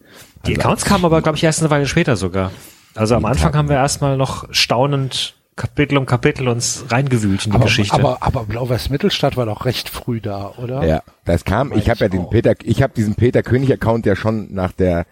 Die 0.47 0.53
Also, 0.53 0.61
Accounts 0.61 0.85
kamen 0.85 1.05
aber, 1.05 1.23
glaube 1.23 1.37
ich, 1.37 1.45
erst 1.45 1.61
eine 1.61 1.71
Weile 1.71 1.87
später 1.87 2.17
sogar. 2.17 2.51
Also 2.95 3.17
am 3.17 3.23
Die 3.23 3.29
Anfang 3.29 3.55
haben 3.55 3.69
wir 3.69 3.77
erstmal 3.77 4.17
noch 4.17 4.47
staunend 4.51 5.35
Kapitel 5.57 5.97
um 5.99 6.07
Kapitel 6.07 6.49
uns 6.49 6.85
reingewühlt 6.89 7.47
in 7.47 7.53
die 7.53 7.57
Aber, 7.57 7.65
Geschichte. 7.67 7.95
aber, 7.95 8.19
aber 8.23 8.45
Blau-Weiß 8.45 8.91
Mittelstadt 8.91 9.37
war 9.37 9.47
doch 9.47 9.65
recht 9.67 9.89
früh 9.89 10.21
da, 10.21 10.53
oder? 10.57 10.85
Ja, 10.85 11.03
das 11.25 11.45
kam, 11.45 11.73
ich 11.73 11.89
habe 11.91 12.01
ja 12.01 12.09
den 12.09 12.29
Peter, 12.29 12.55
ich 12.63 12.83
habe 12.83 12.93
diesen 12.95 13.15
Peter 13.15 13.43
König 13.43 13.73
Account 13.73 14.05
ja 14.07 14.17
schon 14.17 14.53
nach 14.53 14.73
der 14.73 15.07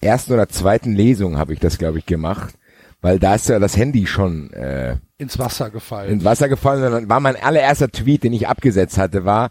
ersten 0.00 0.32
oder 0.32 0.48
zweiten 0.48 0.94
Lesung 0.94 1.38
habe 1.38 1.52
ich 1.52 1.60
das 1.60 1.78
glaube 1.78 1.98
ich 1.98 2.06
gemacht, 2.06 2.54
weil 3.02 3.18
da 3.20 3.36
ist 3.36 3.48
ja 3.48 3.58
das 3.60 3.76
Handy 3.76 4.06
schon 4.06 4.52
äh, 4.52 4.96
Ins 5.18 5.38
Wasser 5.38 5.70
gefallen. 5.70 6.10
ins 6.10 6.24
Wasser 6.24 6.48
gefallen 6.48 6.82
und 6.84 6.92
dann 6.92 7.08
war 7.08 7.20
mein 7.20 7.36
allererster 7.36 7.88
Tweet, 7.90 8.24
den 8.24 8.32
ich 8.32 8.48
abgesetzt 8.48 8.98
hatte, 8.98 9.24
war 9.24 9.50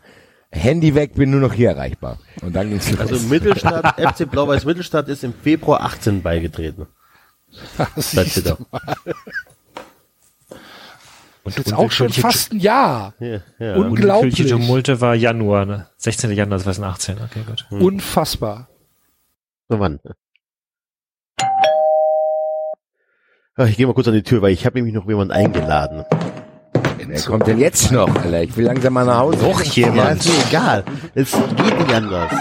Handy 0.52 0.96
weg, 0.96 1.14
bin 1.14 1.30
nur 1.30 1.42
noch 1.42 1.54
hier 1.54 1.70
erreichbar. 1.70 2.18
Und 2.42 2.56
dann 2.56 2.70
ging's 2.70 2.90
los. 2.90 3.00
Also 3.00 3.28
Mittelstadt, 3.28 4.02
FC 4.16 4.30
Blau-Weiß 4.30 4.66
Mittelstadt 4.66 5.08
ist 5.08 5.24
im 5.24 5.32
Februar 5.34 5.82
18 5.82 6.24
beigetreten. 6.24 6.88
Das 7.78 8.12
siehst 8.12 8.48
du 8.50 8.58
mal. 8.72 8.82
Und 11.58 11.66
jetzt 11.66 11.74
auch 11.74 11.92
schon 11.92 12.10
fast 12.10 12.54
ein 12.54 12.60
Jahr. 12.60 13.14
Ja, 13.20 13.40
ja. 13.60 13.76
Unglaublich. 13.76 14.34
Unwillkürliche 14.40 14.48
Tumulte 14.50 15.02
war 15.02 15.16
Januar, 15.16 15.66
ne? 15.66 15.88
16. 15.98 16.32
Januar 16.32 16.60
2018. 16.60 17.18
Okay, 17.24 17.42
gut. 17.48 17.66
Unfassbar. 17.82 18.68
So, 19.70 19.80
wann? 19.80 20.00
Ah, 23.56 23.66
Ich 23.66 23.78
gehe 23.78 23.86
mal 23.88 23.94
kurz 23.94 24.08
an 24.08 24.14
die 24.14 24.24
Tür, 24.24 24.42
weil 24.42 24.52
ich 24.54 24.66
habe 24.66 24.78
nämlich 24.78 24.94
noch 24.94 25.08
jemanden 25.08 25.32
eingeladen. 25.34 26.06
Wer 27.06 27.22
kommt 27.22 27.48
denn 27.48 27.58
jetzt 27.58 27.92
noch, 27.92 28.14
Alter? 28.16 28.44
Ich 28.44 28.56
will 28.56 28.66
langsam 28.66 28.94
mal 28.94 29.06
nach 29.06 29.20
Hause. 29.20 29.44
Noch 29.44 29.64
Ja, 29.64 29.88
jemand. 29.88 30.20
ist 30.24 30.28
mir 30.32 30.48
egal. 30.48 30.84
Es 31.16 31.32
geht 31.32 31.80
nicht 31.80 31.94
anders. 31.94 32.32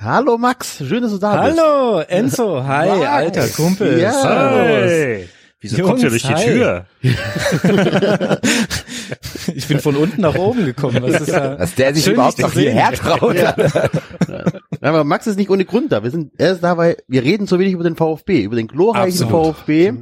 Hallo 0.00 0.38
Max, 0.38 0.78
schön, 0.78 1.02
dass 1.02 1.10
du 1.12 1.18
da 1.18 1.42
bist. 1.44 1.58
Hallo, 1.60 1.98
Enzo, 2.00 2.62
hi, 2.64 2.88
Max. 2.88 3.06
alter 3.08 3.48
Kumpel. 3.48 3.98
Ja. 4.00 4.12
Servus. 4.12 4.90
Hey. 4.90 5.28
Wieso 5.60 5.78
Jungs, 5.78 5.90
kommt 5.90 6.02
ihr 6.02 6.10
durch 6.10 6.22
die 6.22 6.34
hi. 6.34 6.44
Tür? 6.44 6.86
Ich 9.54 9.66
bin 9.66 9.80
von 9.80 9.96
unten 9.96 10.20
nach 10.20 10.34
oben 10.34 10.66
gekommen. 10.66 11.02
Was 11.02 11.22
ist 11.22 11.32
da? 11.32 11.56
Dass 11.56 11.74
der 11.74 11.94
sich 11.94 12.04
Schön, 12.04 12.14
überhaupt 12.14 12.38
noch 12.38 12.52
hierher 12.52 12.92
traut. 12.92 13.36
Aber 14.82 15.04
Max 15.04 15.26
ist 15.26 15.36
nicht 15.36 15.48
ohne 15.50 15.64
Grund 15.64 15.92
da. 15.92 16.02
Wir 16.02 16.10
sind, 16.10 16.32
er 16.38 16.52
ist 16.52 16.62
da, 16.62 16.76
weil 16.76 16.98
wir 17.08 17.22
reden 17.22 17.46
so 17.46 17.58
wenig 17.58 17.72
über 17.72 17.84
den 17.84 17.96
VfB, 17.96 18.42
über 18.42 18.56
den 18.56 18.68
glorreichen 18.68 19.24
Absolut. 19.24 19.56
VfB. 19.56 19.92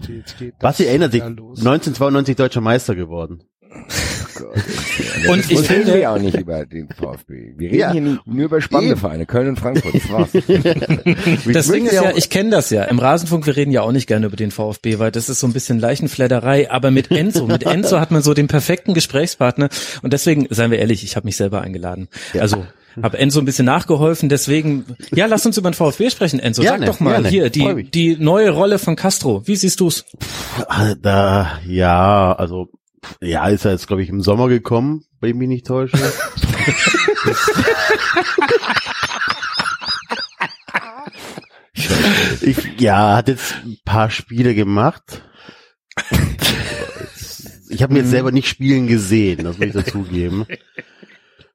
Das 0.00 0.52
Basti 0.60 0.84
erinnert 0.84 1.12
sich, 1.12 1.22
wieder 1.22 1.30
los. 1.30 1.58
1992 1.58 2.36
deutscher 2.36 2.60
Meister 2.60 2.94
geworden. 2.94 3.42
Und 5.28 5.50
ich 5.50 5.70
reden 5.70 5.86
wir 5.86 5.92
finde, 5.92 6.10
auch 6.10 6.18
nicht 6.18 6.36
über 6.38 6.66
den 6.66 6.88
VfB. 6.88 7.54
Wir 7.56 7.68
reden 7.70 7.78
Ja. 7.78 7.92
hier 7.92 8.00
nie, 8.00 8.18
nur 8.26 8.44
über 8.44 8.60
spannende 8.60 8.92
Eben. 8.92 9.00
Vereine, 9.00 9.26
Köln 9.26 9.48
und 9.48 9.58
Frankfurt. 9.58 9.94
Das 9.94 10.10
war's. 10.10 10.28
das 11.52 11.68
Ding 11.68 11.86
ist 11.86 11.92
ja, 11.94 12.12
ich 12.14 12.30
kenne 12.30 12.50
das 12.50 12.70
ja. 12.70 12.84
Im 12.84 12.98
Rasenfunk, 12.98 13.46
wir 13.46 13.56
reden 13.56 13.70
ja 13.70 13.82
auch 13.82 13.92
nicht 13.92 14.06
gerne 14.06 14.26
über 14.26 14.36
den 14.36 14.50
VfB, 14.50 14.98
weil 14.98 15.10
das 15.10 15.28
ist 15.28 15.40
so 15.40 15.46
ein 15.46 15.52
bisschen 15.52 15.78
Leichenfledderei. 15.78 16.70
Aber 16.70 16.90
mit 16.90 17.10
Enzo, 17.10 17.46
mit 17.46 17.64
Enzo 17.64 18.00
hat 18.00 18.10
man 18.10 18.22
so 18.22 18.34
den 18.34 18.46
perfekten 18.48 18.94
Gesprächspartner. 18.94 19.68
Und 20.02 20.12
deswegen, 20.12 20.46
seien 20.50 20.70
wir 20.70 20.78
ehrlich, 20.78 21.02
ich 21.04 21.16
habe 21.16 21.26
mich 21.26 21.36
selber 21.36 21.62
eingeladen. 21.62 22.08
Also 22.38 22.66
habe 23.02 23.18
Enzo 23.18 23.38
ein 23.40 23.44
bisschen 23.44 23.66
nachgeholfen. 23.66 24.28
Deswegen, 24.28 24.84
ja, 25.14 25.26
lass 25.26 25.44
uns 25.46 25.56
über 25.58 25.70
den 25.70 25.74
VfB 25.74 26.10
sprechen, 26.10 26.40
Enzo. 26.40 26.62
Gerne, 26.62 26.86
Sag 26.86 26.94
doch 26.94 27.00
mal 27.00 27.12
gerne. 27.12 27.28
hier 27.28 27.50
die 27.50 27.84
die 27.90 28.16
neue 28.18 28.50
Rolle 28.50 28.78
von 28.78 28.96
Castro. 28.96 29.46
Wie 29.46 29.56
siehst 29.56 29.80
du's? 29.80 30.04
Da, 31.02 31.58
ja, 31.66 32.32
also, 32.32 32.68
ja, 33.20 33.48
ist 33.48 33.64
er 33.64 33.72
jetzt, 33.72 33.86
glaube 33.86 34.02
ich, 34.02 34.08
im 34.08 34.20
Sommer 34.20 34.48
gekommen, 34.48 35.04
wenn 35.20 35.30
ich 35.30 35.36
mich 35.36 35.48
nicht 35.48 35.66
täusche. 35.66 35.96
ich, 42.40 42.80
ja, 42.80 43.16
hat 43.16 43.28
jetzt 43.28 43.54
ein 43.64 43.78
paar 43.84 44.10
Spiele 44.10 44.54
gemacht. 44.54 45.22
Ich 47.68 47.82
habe 47.82 47.92
mir 47.92 48.00
jetzt 48.00 48.10
selber 48.10 48.32
nicht 48.32 48.48
spielen 48.48 48.86
gesehen, 48.86 49.44
das 49.44 49.58
muss 49.58 49.66
ich 49.66 49.72
dazugeben. 49.72 50.46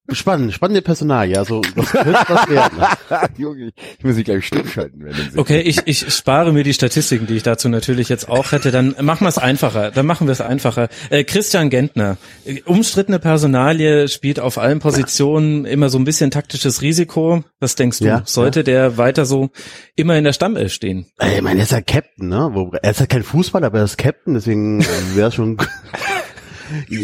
Spannend, 0.09 0.51
spannende 0.51 0.81
Personalie, 0.81 1.37
also 1.37 1.61
das 1.75 1.91
könnte 1.91 2.13
was 2.27 2.49
werden. 2.49 2.79
Junge, 3.37 3.71
ich 3.97 4.03
muss 4.03 4.15
mich 4.15 4.25
gleich 4.25 4.45
stillschalten. 4.45 5.05
Wenn 5.05 5.13
du 5.13 5.39
Okay, 5.39 5.61
ich, 5.61 5.81
ich 5.85 6.11
spare 6.13 6.51
mir 6.51 6.63
die 6.63 6.73
Statistiken, 6.73 7.27
die 7.27 7.35
ich 7.35 7.43
dazu 7.43 7.69
natürlich 7.69 8.09
jetzt 8.09 8.27
auch 8.27 8.51
hätte. 8.51 8.71
Dann 8.71 8.95
machen 9.01 9.23
wir 9.23 9.29
es 9.29 9.37
einfacher. 9.37 9.91
Dann 9.91 10.05
machen 10.05 10.27
wir 10.27 10.31
es 10.31 10.41
einfacher. 10.41 10.89
Äh, 11.11 11.23
Christian 11.23 11.69
Gentner, 11.69 12.17
äh, 12.45 12.61
umstrittene 12.65 13.19
Personalie, 13.19 14.07
spielt 14.07 14.39
auf 14.39 14.57
allen 14.57 14.79
Positionen 14.79 15.65
immer 15.65 15.89
so 15.89 15.99
ein 15.99 16.03
bisschen 16.03 16.31
taktisches 16.31 16.81
Risiko. 16.81 17.43
Was 17.59 17.75
denkst 17.75 17.99
du? 17.99 18.05
Ja, 18.05 18.23
Sollte 18.25 18.63
der 18.63 18.97
weiter 18.97 19.25
so 19.25 19.49
immer 19.95 20.17
in 20.17 20.23
der 20.23 20.33
Stammelf 20.33 20.73
stehen? 20.73 21.05
Ich 21.35 21.41
meine, 21.41 21.59
er 21.59 21.63
ist 21.63 21.71
ja 21.71 21.81
Captain, 21.81 22.27
ne? 22.27 22.71
Er 22.81 22.91
ist 22.91 22.99
ja 22.99 23.05
kein 23.05 23.23
Fußballer, 23.23 23.67
aber 23.67 23.77
er 23.77 23.85
ist 23.85 23.97
Captain, 23.97 24.33
deswegen 24.33 24.83
wäre 25.13 25.29
es 25.29 25.35
schon 25.35 25.57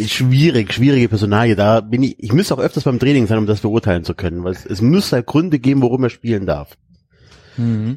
schwierig, 0.07 0.73
schwierige 0.73 1.09
Personalie. 1.09 1.55
Da 1.55 1.81
bin 1.81 2.03
ich, 2.03 2.15
ich 2.21 2.33
müsste 2.33 2.53
auch 2.55 2.59
öfters 2.59 2.83
beim 2.83 2.99
Training 2.99 3.27
sein, 3.27 3.37
um 3.37 3.45
das 3.45 3.61
beurteilen 3.61 4.03
zu 4.03 4.13
können, 4.13 4.43
weil 4.43 4.53
es, 4.53 4.65
es 4.65 4.81
müsste 4.81 5.17
halt 5.17 5.25
Gründe 5.25 5.59
geben, 5.59 5.81
warum 5.81 6.03
er 6.03 6.09
spielen 6.09 6.45
darf. 6.45 6.77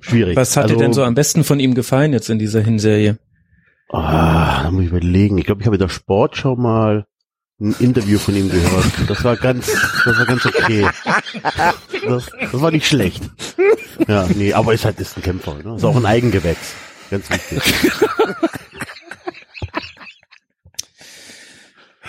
Schwierig. 0.01 0.37
Was 0.37 0.57
hat 0.57 0.65
dir 0.71 0.75
Also, 0.75 0.81
denn 0.83 0.93
so 0.95 1.05
am 1.05 1.15
besten 1.15 1.45
von 1.45 1.61
ihm 1.61 1.75
gefallen 1.75 2.13
jetzt 2.13 2.31
in 2.31 2.39
dieser 2.39 2.63
Hinserie? 2.63 3.19
Ah, 3.91 4.63
da 4.63 4.71
muss 4.71 4.85
ich 4.85 4.89
überlegen. 4.89 5.37
Ich 5.37 5.45
glaube, 5.45 5.61
ich 5.61 5.67
habe 5.67 5.77
in 5.77 5.81
der 5.81 5.89
Sportschau 5.89 6.57
mal 6.57 7.07
ein 7.61 7.75
Interview 7.79 8.19
von 8.19 8.35
ihm 8.35 8.49
gehört. 8.49 8.87
Das 9.07 9.23
war 9.23 9.37
ganz, 9.37 9.71
das 10.05 10.19
war 10.19 10.25
ganz 10.25 10.47
okay. 10.47 10.87
Das, 12.07 12.31
das 12.41 12.61
war 12.61 12.71
nicht 12.71 12.87
schlecht. 12.87 13.23
Ja, 14.09 14.27
nee, 14.35 14.55
aber 14.55 14.73
ist 14.73 14.87
halt 14.87 14.99
ist 14.99 15.19
ein 15.19 15.23
Kämpfer, 15.23 15.57
ne? 15.63 15.77
Ist 15.77 15.85
auch 15.85 15.97
ein 15.97 16.07
Eigengewächs. 16.07 16.75
Ganz 17.11 17.29
wichtig. 17.29 17.61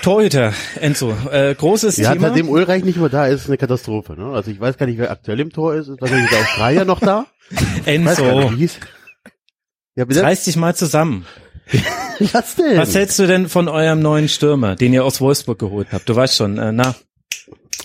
Torhüter, 0.01 0.53
Enzo, 0.79 1.13
äh, 1.31 1.53
großes 1.55 1.97
Ja, 1.97 2.13
Thema. 2.13 2.29
seitdem 2.29 2.49
Ulreich 2.49 2.83
nicht 2.83 2.97
mehr 2.97 3.09
da 3.09 3.27
ist, 3.27 3.41
ist 3.41 3.47
eine 3.47 3.57
Katastrophe. 3.57 4.13
Ne? 4.13 4.25
Also 4.33 4.51
ich 4.51 4.59
weiß 4.59 4.77
gar 4.77 4.85
nicht, 4.85 4.97
wer 4.97 5.11
aktuell 5.11 5.39
im 5.39 5.51
Tor 5.51 5.75
ist. 5.75 5.87
Ist 5.87 6.01
wahrscheinlich 6.01 6.29
der 6.29 6.39
Australier 6.39 6.85
noch 6.85 6.99
da? 6.99 7.25
Enzo, 7.85 8.51
nicht. 8.51 8.79
Ja, 9.95 10.05
reiß 10.07 10.45
dich 10.45 10.55
mal 10.55 10.75
zusammen. 10.75 11.25
Was 12.33 12.55
denn? 12.55 12.77
Was 12.77 12.95
hältst 12.95 13.19
du 13.19 13.27
denn 13.27 13.49
von 13.49 13.67
eurem 13.67 13.99
neuen 13.99 14.29
Stürmer, 14.29 14.75
den 14.75 14.93
ihr 14.93 15.03
aus 15.05 15.21
Wolfsburg 15.21 15.59
geholt 15.59 15.87
habt? 15.91 16.07
Du 16.07 16.15
weißt 16.15 16.35
schon, 16.35 16.57
äh, 16.57 16.71
na, 16.71 16.95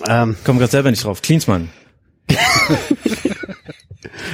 ähm, 0.07 0.35
komm 0.43 0.57
gerade 0.59 0.71
selber 0.71 0.91
nicht 0.91 1.03
drauf. 1.03 1.21
Klinsmann. 1.21 1.69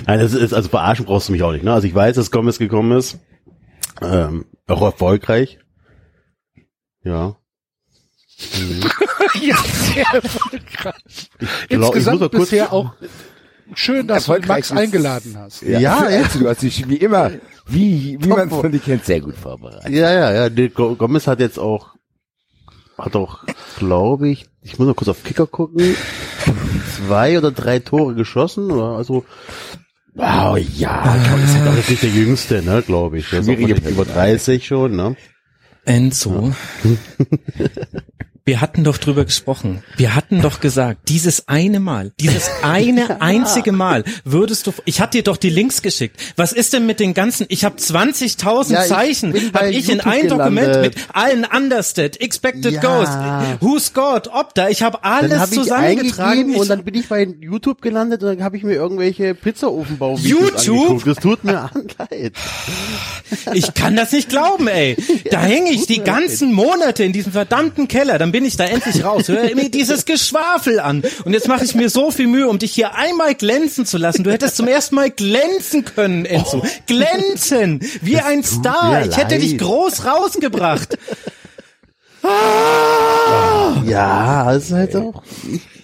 nein, 0.06 0.20
das 0.20 0.34
ist, 0.34 0.54
also 0.54 0.70
verarschen 0.70 1.06
brauchst 1.06 1.30
du 1.30 1.32
mich 1.32 1.44
auch 1.44 1.52
nicht. 1.52 1.64
Ne? 1.64 1.74
Also 1.74 1.88
ich 1.88 1.96
weiß, 1.96 2.16
dass 2.16 2.32
Gomez 2.32 2.58
gekommen 2.60 2.98
ist. 2.98 3.20
Ähm, 4.02 4.46
auch 4.68 4.82
erfolgreich. 4.82 5.60
Ja. 7.04 7.38
ja, 9.42 9.56
sehr 9.94 10.06
erfolgreich. 10.14 10.60
Ich 10.70 10.78
glaub, 10.78 10.94
ich 11.70 11.78
muss 11.78 11.88
Insgesamt 11.96 12.20
kurz- 12.20 12.32
bisher 12.50 12.74
auch 12.74 12.94
schön, 13.76 14.08
dass 14.08 14.26
du 14.26 14.40
Max 14.48 14.72
eingeladen 14.72 15.36
hast. 15.38 15.62
Ja, 15.62 15.80
Ja, 15.80 16.10
ja. 16.10 16.24
Also, 16.24 16.40
du 16.40 16.50
hast 16.50 16.62
dich 16.62 16.88
wie 16.90 16.98
immer, 16.98 17.32
wie, 17.68 18.18
wie 18.20 18.28
man 18.28 18.50
von 18.50 18.72
dir 18.72 18.80
kennt, 18.80 19.06
sehr 19.06 19.22
gut 19.22 19.36
vorbereitet. 19.36 19.90
Ja, 19.92 20.12
ja, 20.14 20.48
ja. 20.48 20.68
Gomez 20.68 21.28
hat 21.28 21.40
jetzt 21.40 21.58
auch, 21.60 21.94
hat 22.98 23.16
auch, 23.16 23.40
glaube 23.78 24.30
ich, 24.30 24.46
ich 24.62 24.78
muss 24.80 24.88
noch 24.88 24.96
kurz 24.96 25.10
auf 25.10 25.24
Kicker 25.24 25.48
gucken, 25.48 25.96
zwei 27.08 27.38
oder 27.38 27.52
drei 27.52 27.80
Tore 27.80 28.14
geschossen. 28.16 28.72
Oder? 28.72 28.98
Also, 28.98 29.26
wow, 30.14 30.58
ja, 30.58 31.18
Gomez 31.30 31.56
ist 31.56 31.68
auch 31.68 31.76
jetzt 31.76 31.90
nicht 31.90 32.04
der 32.04 32.10
Jüngste, 32.10 32.62
ne, 32.62 32.84
glaube 32.86 33.18
ich. 33.18 33.30
Der 33.30 33.40
ist 33.40 33.48
über 33.48 34.06
30 34.06 34.66
schon, 34.66 34.96
ne? 34.96 35.16
Enzo, 35.86 36.54
wir 38.46 38.60
hatten 38.60 38.84
doch 38.84 38.98
drüber 38.98 39.24
gesprochen. 39.24 39.84
Wir 39.96 40.16
hatten 40.16 40.42
doch 40.42 40.60
gesagt, 40.60 41.08
dieses 41.08 41.48
eine 41.48 41.80
Mal, 41.80 42.12
dieses 42.20 42.50
eine 42.62 43.22
einzige 43.22 43.72
Mal 43.72 44.04
würdest 44.26 44.68
du, 44.68 44.74
ich 44.84 45.00
hatte 45.00 45.18
dir 45.18 45.24
doch 45.24 45.38
die 45.38 45.50
Links 45.50 45.82
geschickt. 45.82 46.20
Was 46.36 46.52
ist 46.52 46.74
denn 46.74 46.86
mit 46.86 47.00
den 47.00 47.14
ganzen, 47.14 47.46
ich 47.48 47.64
habe 47.64 47.78
20.000 47.78 48.74
Ja, 48.74 48.82
ich 48.84 48.90
Zeichen, 48.90 49.34
habe 49.54 49.72
ich 49.72 49.90
in 49.90 50.02
ein 50.02 50.28
Dokument 50.28 50.82
mit 50.82 50.96
allen 51.14 51.46
Understat, 51.46 52.20
Expected 52.20 52.74
Ja. 52.74 52.82
Goals, 52.82 53.62
Who 53.62 53.80
scored, 53.80 54.28
Opta, 54.28 54.68
ich 54.68 54.84
habe 54.84 55.04
alles 55.06 55.52
ich 55.52 55.58
zusammengetragen. 55.60 56.56
und 56.56 56.70
dann 56.70 56.84
bin 56.84 56.96
ich 56.96 57.08
bei 57.08 57.26
YouTube 57.40 57.82
gelandet 57.82 58.24
und 58.24 58.30
dann 58.30 58.44
habe 58.44 58.58
ich 58.58 58.64
mir 58.64 58.74
irgendwelche 58.74 59.36
Pizzaofenbau 59.36 60.18
YouTube? 60.18 61.06
Das 61.06 61.18
tut 61.18 61.46
mir 61.46 61.70
leid. 61.98 62.34
Ich 63.54 63.74
kann 63.74 63.96
das 63.96 64.12
nicht 64.12 64.28
glauben, 64.28 64.68
ey. 64.68 64.98
Da 65.32 65.42
hänge 65.42 65.72
ich 65.72 65.86
die 65.88 66.02
ganzen 66.02 66.52
Monate 66.52 67.04
in 67.04 67.14
diesem 67.14 67.32
verdammten 67.32 67.88
Keller. 67.88 68.20
Dann 68.20 68.33
bin 68.34 68.46
ich 68.46 68.58
da 68.58 68.66
endlich 68.66 69.06
raus. 69.06 69.28
Hör 69.28 69.44
mir 69.54 69.70
dieses 69.70 70.06
Geschwafel 70.06 70.80
an. 70.80 71.04
Und 71.24 71.34
jetzt 71.34 71.48
mache 71.48 71.64
ich 71.64 71.76
mir 71.76 71.88
so 71.88 72.10
viel 72.10 72.26
Mühe, 72.26 72.48
um 72.50 72.58
dich 72.58 72.74
hier 72.74 72.96
einmal 72.96 73.36
glänzen 73.36 73.86
zu 73.86 74.00
lassen. 74.00 74.24
Du 74.24 74.32
hättest 74.32 74.58
zum 74.58 74.68
ersten 74.68 74.96
Mal 74.96 75.12
glänzen 75.12 75.86
können, 75.86 76.26
Enzo. 76.26 76.64
Glänzen! 76.88 77.80
Wie 78.02 78.18
ein 78.18 78.44
Star. 78.44 79.06
Ich 79.06 79.18
hätte 79.18 79.38
dich 79.38 79.60
groß 79.60 80.06
rausgebracht. 80.06 80.98
Ja, 83.86 84.54
es 84.54 84.68
ist 84.68 84.72
halt 84.72 84.96
auch. 84.96 85.24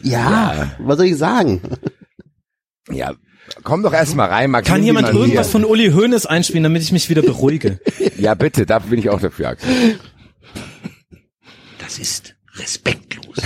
Ja, 0.01 0.71
was 0.79 0.95
soll 0.95 1.07
ich 1.07 1.17
sagen? 1.17 1.61
Ja, 2.89 3.11
komm 3.63 3.83
doch 3.83 3.91
erst 3.91 4.15
mal 4.15 4.29
rein, 4.29 4.49
Max. 4.49 4.65
Kann 4.65 4.81
jemand 4.81 5.07
mal 5.07 5.11
hier. 5.11 5.21
irgendwas 5.21 5.49
von 5.49 5.65
Uli 5.65 5.91
Hoeneß 5.91 6.27
einspielen, 6.27 6.63
damit 6.63 6.81
ich 6.81 6.93
mich 6.93 7.09
wieder 7.09 7.21
beruhige? 7.23 7.79
Ja, 8.17 8.35
bitte, 8.35 8.65
da 8.65 8.79
bin 8.79 8.99
ich 8.99 9.09
auch 9.09 9.19
dafür, 9.19 9.49
Axel. 9.49 9.99
Das 11.79 11.99
ist 11.99 12.35
respektlos. 12.59 13.37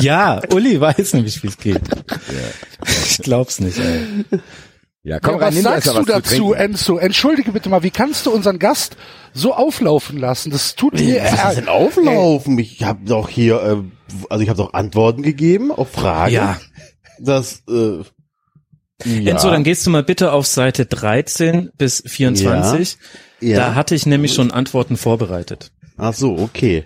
Ja, 0.00 0.40
Uli 0.52 0.80
weiß 0.80 1.14
nämlich, 1.14 1.42
wie 1.42 1.48
es 1.48 1.58
geht. 1.58 1.80
Ich 3.06 3.18
glaub's 3.18 3.60
nicht, 3.60 3.78
ey. 3.78 4.24
Ja, 5.02 5.20
komm 5.20 5.34
Ja, 5.40 5.46
rein, 5.46 5.54
was 5.54 5.62
sagst 5.62 5.86
du 5.96 6.04
dazu, 6.04 6.34
trinken. 6.34 6.54
Enzo? 6.54 6.98
Entschuldige 6.98 7.52
bitte 7.52 7.68
mal, 7.68 7.82
wie 7.84 7.90
kannst 7.90 8.26
du 8.26 8.32
unseren 8.32 8.58
Gast 8.58 8.96
so 9.32 9.54
auflaufen 9.54 10.18
lassen? 10.18 10.50
Das 10.50 10.74
tut 10.74 10.94
mir 10.94 11.22
Was 11.22 11.50
ist 11.50 11.58
denn 11.58 11.68
auflaufen? 11.68 12.58
Ich 12.58 12.82
habe 12.82 13.04
doch 13.04 13.28
hier, 13.28 13.62
äh, 13.62 13.76
also 14.28 14.42
ich 14.42 14.48
habe 14.48 14.58
doch 14.58 14.74
Antworten 14.74 15.22
gegeben 15.22 15.70
auf 15.70 15.92
Fragen. 15.92 16.34
Ja. 16.34 16.60
Das, 17.20 17.62
äh, 17.68 18.02
ja. 19.04 19.32
Enzo, 19.32 19.50
dann 19.50 19.62
gehst 19.62 19.86
du 19.86 19.90
mal 19.90 20.02
bitte 20.02 20.32
auf 20.32 20.46
Seite 20.46 20.86
13 20.86 21.70
bis 21.78 22.02
24. 22.04 22.98
Ja. 23.40 23.58
Da 23.58 23.74
hatte 23.76 23.94
ich 23.94 24.06
nämlich 24.06 24.34
schon 24.34 24.50
Antworten 24.50 24.96
vorbereitet. 24.96 25.70
Ach 25.96 26.14
so, 26.14 26.36
okay. 26.36 26.84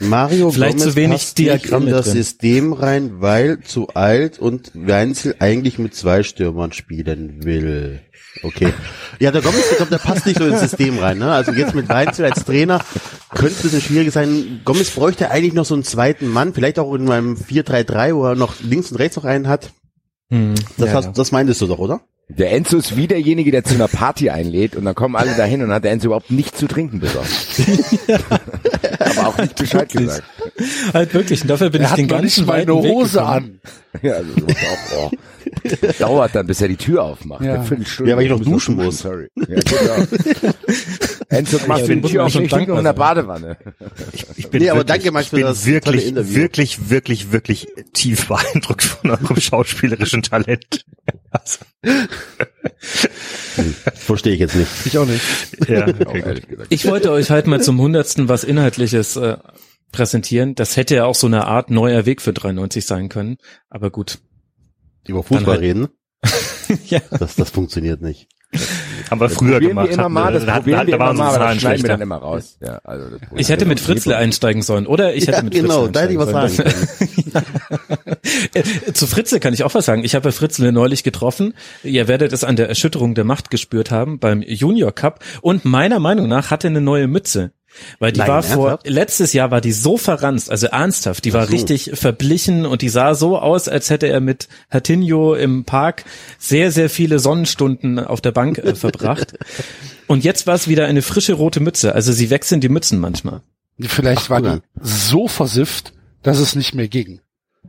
Mario 0.00 0.50
Vielleicht 0.50 0.78
Gomez 0.78 0.90
zu 0.90 0.96
wenig 0.96 1.10
passt 1.12 1.38
nicht 1.38 1.48
Diagramme 1.48 1.86
in 1.86 1.92
das 1.92 2.06
drin. 2.06 2.14
System 2.14 2.72
rein, 2.72 3.20
weil 3.20 3.60
zu 3.60 3.88
alt 3.88 4.38
und 4.38 4.70
Weinzel 4.74 5.36
eigentlich 5.38 5.78
mit 5.78 5.94
zwei 5.94 6.22
Stürmern 6.22 6.72
spielen 6.72 7.44
will. 7.44 8.00
Okay. 8.42 8.72
Ja, 9.18 9.30
der 9.30 9.40
Gomez, 9.42 9.70
ich 9.70 9.76
glaube, 9.76 9.90
der 9.90 9.98
passt 9.98 10.26
nicht 10.26 10.38
so 10.38 10.46
ins 10.46 10.60
System 10.60 10.98
rein. 10.98 11.18
Ne? 11.18 11.30
Also 11.32 11.52
jetzt 11.52 11.74
mit 11.74 11.88
Weinzel 11.88 12.24
als 12.26 12.44
Trainer 12.44 12.84
könnte 13.30 13.54
es 13.54 13.58
ein 13.58 13.62
bisschen 13.62 13.80
schwierig 13.80 14.12
sein. 14.12 14.60
Gomez 14.64 14.90
bräuchte 14.90 15.30
eigentlich 15.30 15.54
noch 15.54 15.64
so 15.64 15.74
einen 15.74 15.84
zweiten 15.84 16.28
Mann, 16.28 16.52
vielleicht 16.52 16.78
auch 16.78 16.92
in 16.94 17.04
meinem 17.04 17.34
4-3-3, 17.36 18.14
wo 18.14 18.24
er 18.26 18.34
noch 18.34 18.60
links 18.60 18.90
und 18.90 18.98
rechts 18.98 19.16
noch 19.16 19.24
einen 19.24 19.48
hat. 19.48 19.70
Hm, 20.30 20.54
Das, 20.76 20.88
ja, 20.88 20.94
hast, 20.94 21.12
das 21.18 21.32
meintest 21.32 21.60
du 21.60 21.66
doch, 21.66 21.78
oder? 21.78 22.02
Der 22.28 22.50
Enzo 22.52 22.78
ist 22.78 22.96
wie 22.96 23.06
derjenige, 23.06 23.52
der 23.52 23.62
zu 23.62 23.74
einer 23.74 23.86
Party 23.86 24.30
einlädt 24.30 24.74
und 24.74 24.84
dann 24.84 24.96
kommen 24.96 25.14
alle 25.14 25.34
dahin 25.36 25.62
und 25.62 25.70
hat 25.70 25.84
der 25.84 25.92
Enzo 25.92 26.06
überhaupt 26.06 26.32
nichts 26.32 26.58
zu 26.58 26.66
trinken 26.66 26.98
besorgt. 26.98 27.30
Aber 28.98 29.28
auch 29.28 29.38
nicht 29.38 29.54
Bescheid 29.54 29.88
gesagt. 29.88 30.24
ja. 30.58 30.92
Halt 30.92 31.14
wirklich, 31.14 31.42
und 31.42 31.48
dafür 31.48 31.70
bin 31.70 31.82
Er 31.82 31.88
ich 31.88 31.94
den 31.94 32.06
nicht 32.06 32.10
ganzen 32.10 32.46
mal 32.46 32.54
eine 32.54 32.72
weiten 32.72 32.82
Weg 32.82 32.92
Hose 32.92 33.22
an. 33.22 33.60
Ja, 34.02 34.14
also 34.14 34.32
auch, 34.32 35.10
oh. 35.12 35.16
Dauert 35.98 36.34
dann, 36.34 36.46
bis 36.46 36.60
er 36.60 36.68
die 36.68 36.76
Tür 36.76 37.02
aufmacht. 37.02 37.44
Ja. 37.44 37.64
Ja, 38.04 38.16
weil 38.16 38.24
ich 38.24 38.30
noch 38.30 38.40
duschen 38.40 38.76
muss. 38.76 38.98
Sorry. 38.98 39.28
Ja, 39.36 39.60
genau. 39.60 40.06
Enzo 41.28 41.58
macht 41.66 41.86
Ja, 41.86 41.94
die 41.94 42.00
Tür 42.02 42.24
auf, 42.24 42.32
schon 42.32 42.44
ich 42.44 42.52
liege 42.52 42.72
noch 42.72 42.78
in 42.78 42.84
der 42.84 42.92
Badewanne. 42.92 43.56
Ich 44.36 44.48
bin 44.50 44.62
Nee, 44.62 44.70
aber 44.70 44.80
wirklich, 44.80 45.02
danke, 45.02 45.12
Max, 45.12 45.24
ich 45.24 45.30
für 45.30 45.36
bin 45.36 45.44
das 45.44 45.66
wirklich, 45.66 46.14
wirklich, 46.14 46.90
wirklich, 46.90 47.32
wirklich 47.32 47.66
tief 47.92 48.28
beeindruckt 48.28 48.82
von 48.82 49.10
eurem 49.10 49.40
schauspielerischen 49.40 50.22
Talent. 50.22 50.84
Also, 51.30 51.58
Verstehe 53.94 54.34
ich 54.34 54.40
jetzt 54.40 54.56
nicht. 54.56 54.70
Ich 54.84 54.98
auch 54.98 55.06
nicht. 55.06 55.22
ja, 55.68 55.86
okay, 55.86 56.04
gut. 56.04 56.26
ehrlich 56.26 56.48
gesagt. 56.48 56.72
Ich 56.72 56.86
wollte 56.86 57.10
euch 57.10 57.30
halt 57.30 57.46
mal 57.46 57.60
zum 57.60 57.80
hundertsten 57.80 58.28
was 58.28 58.44
Inhaltliches 58.44 59.16
äh, 59.16 59.36
präsentieren. 59.92 60.54
Das 60.54 60.76
hätte 60.76 60.94
ja 60.94 61.04
auch 61.06 61.14
so 61.14 61.26
eine 61.26 61.46
Art 61.46 61.70
neuer 61.70 62.06
Weg 62.06 62.22
für 62.22 62.32
93 62.32 62.84
sein 62.86 63.08
können. 63.08 63.38
Aber 63.68 63.90
gut. 63.90 64.18
Über 65.08 65.22
Fußball 65.22 65.54
halt- 65.54 65.60
reden, 65.62 65.88
ja. 66.86 67.00
das, 67.18 67.36
das 67.36 67.50
funktioniert 67.50 68.00
nicht. 68.02 68.28
Haben 69.10 69.20
wir 69.20 69.28
früher 69.28 69.52
probieren 69.54 69.68
gemacht. 69.70 69.88
wir 69.88 69.94
immer 69.94 70.02
hatten 70.04 70.12
mal, 70.14 70.24
wir- 70.28 70.32
das 70.32 70.46
da 70.46 70.52
hatten- 70.54 70.62
probieren 70.64 70.86
wir 70.86 70.98
da 70.98 71.10
immer 71.10 71.12
mal, 71.14 71.28
aber 71.34 71.38
das 71.38 71.60
schneiden 71.60 71.82
wir 71.82 71.88
dann 71.88 71.98
schlechter. 71.98 72.02
immer 72.02 72.16
raus. 72.16 72.58
Ja, 72.60 72.80
also 72.84 73.10
das 73.10 73.20
Ich 73.34 73.48
hätte 73.48 73.66
mit 73.66 73.80
Fritzle 73.80 74.16
einsteigen 74.16 74.62
sollen, 74.62 74.86
oder? 74.86 75.14
Ich 75.14 75.26
hätte 75.26 75.38
ja, 75.38 75.42
mit 75.42 75.52
genau, 75.52 75.84
Fritzle 75.84 75.92
da 75.92 76.00
hätte 76.00 76.12
ich 76.12 76.18
was 76.18 76.34
einsteigen 76.34 76.74
sagen 77.30 77.32
können. 77.32 78.16
Äh, 78.54 78.62
Zu 78.94 79.06
Fritzle 79.06 79.40
kann 79.40 79.52
ich 79.52 79.62
auch 79.64 79.74
was 79.74 79.84
sagen. 79.84 80.04
Ich 80.04 80.14
habe 80.14 80.32
Fritzle 80.32 80.72
neulich 80.72 81.02
getroffen. 81.02 81.54
Ihr 81.82 82.08
werdet 82.08 82.32
es 82.32 82.44
an 82.44 82.56
der 82.56 82.68
Erschütterung 82.68 83.14
der 83.14 83.24
Macht 83.24 83.50
gespürt 83.50 83.90
haben 83.90 84.18
beim 84.18 84.42
Junior 84.42 84.92
Cup. 84.92 85.22
Und 85.42 85.64
meiner 85.64 85.98
Meinung 86.00 86.28
nach 86.28 86.50
hatte 86.50 86.68
eine 86.68 86.80
neue 86.80 87.08
Mütze. 87.08 87.52
Weil 87.98 88.12
die 88.12 88.20
Nein, 88.20 88.28
war 88.28 88.42
vor, 88.42 88.70
ernsthaft? 88.70 88.94
letztes 88.94 89.32
Jahr 89.32 89.50
war 89.50 89.60
die 89.60 89.72
so 89.72 89.96
verranzt, 89.96 90.50
also 90.50 90.66
ernsthaft, 90.66 91.24
die 91.24 91.32
war 91.32 91.46
so. 91.46 91.52
richtig 91.52 91.90
verblichen 91.94 92.66
und 92.66 92.82
die 92.82 92.88
sah 92.88 93.14
so 93.14 93.38
aus, 93.38 93.68
als 93.68 93.90
hätte 93.90 94.08
er 94.08 94.20
mit 94.20 94.48
Hatinho 94.70 95.34
im 95.34 95.64
Park 95.64 96.04
sehr, 96.38 96.72
sehr 96.72 96.90
viele 96.90 97.18
Sonnenstunden 97.18 97.98
auf 97.98 98.20
der 98.20 98.32
Bank 98.32 98.58
äh, 98.58 98.74
verbracht. 98.74 99.34
Und 100.06 100.22
jetzt 100.22 100.46
war 100.46 100.54
es 100.54 100.68
wieder 100.68 100.86
eine 100.86 101.02
frische 101.02 101.32
rote 101.34 101.58
Mütze. 101.58 101.94
Also 101.94 102.12
sie 102.12 102.30
wechseln 102.30 102.60
die 102.60 102.68
Mützen 102.68 103.00
manchmal. 103.00 103.42
Vielleicht 103.80 104.30
war 104.30 104.40
die 104.40 104.60
so 104.80 105.28
versifft, 105.28 105.92
dass 106.22 106.38
es 106.38 106.54
nicht 106.54 106.74
mehr 106.74 106.88
ging. 106.88 107.20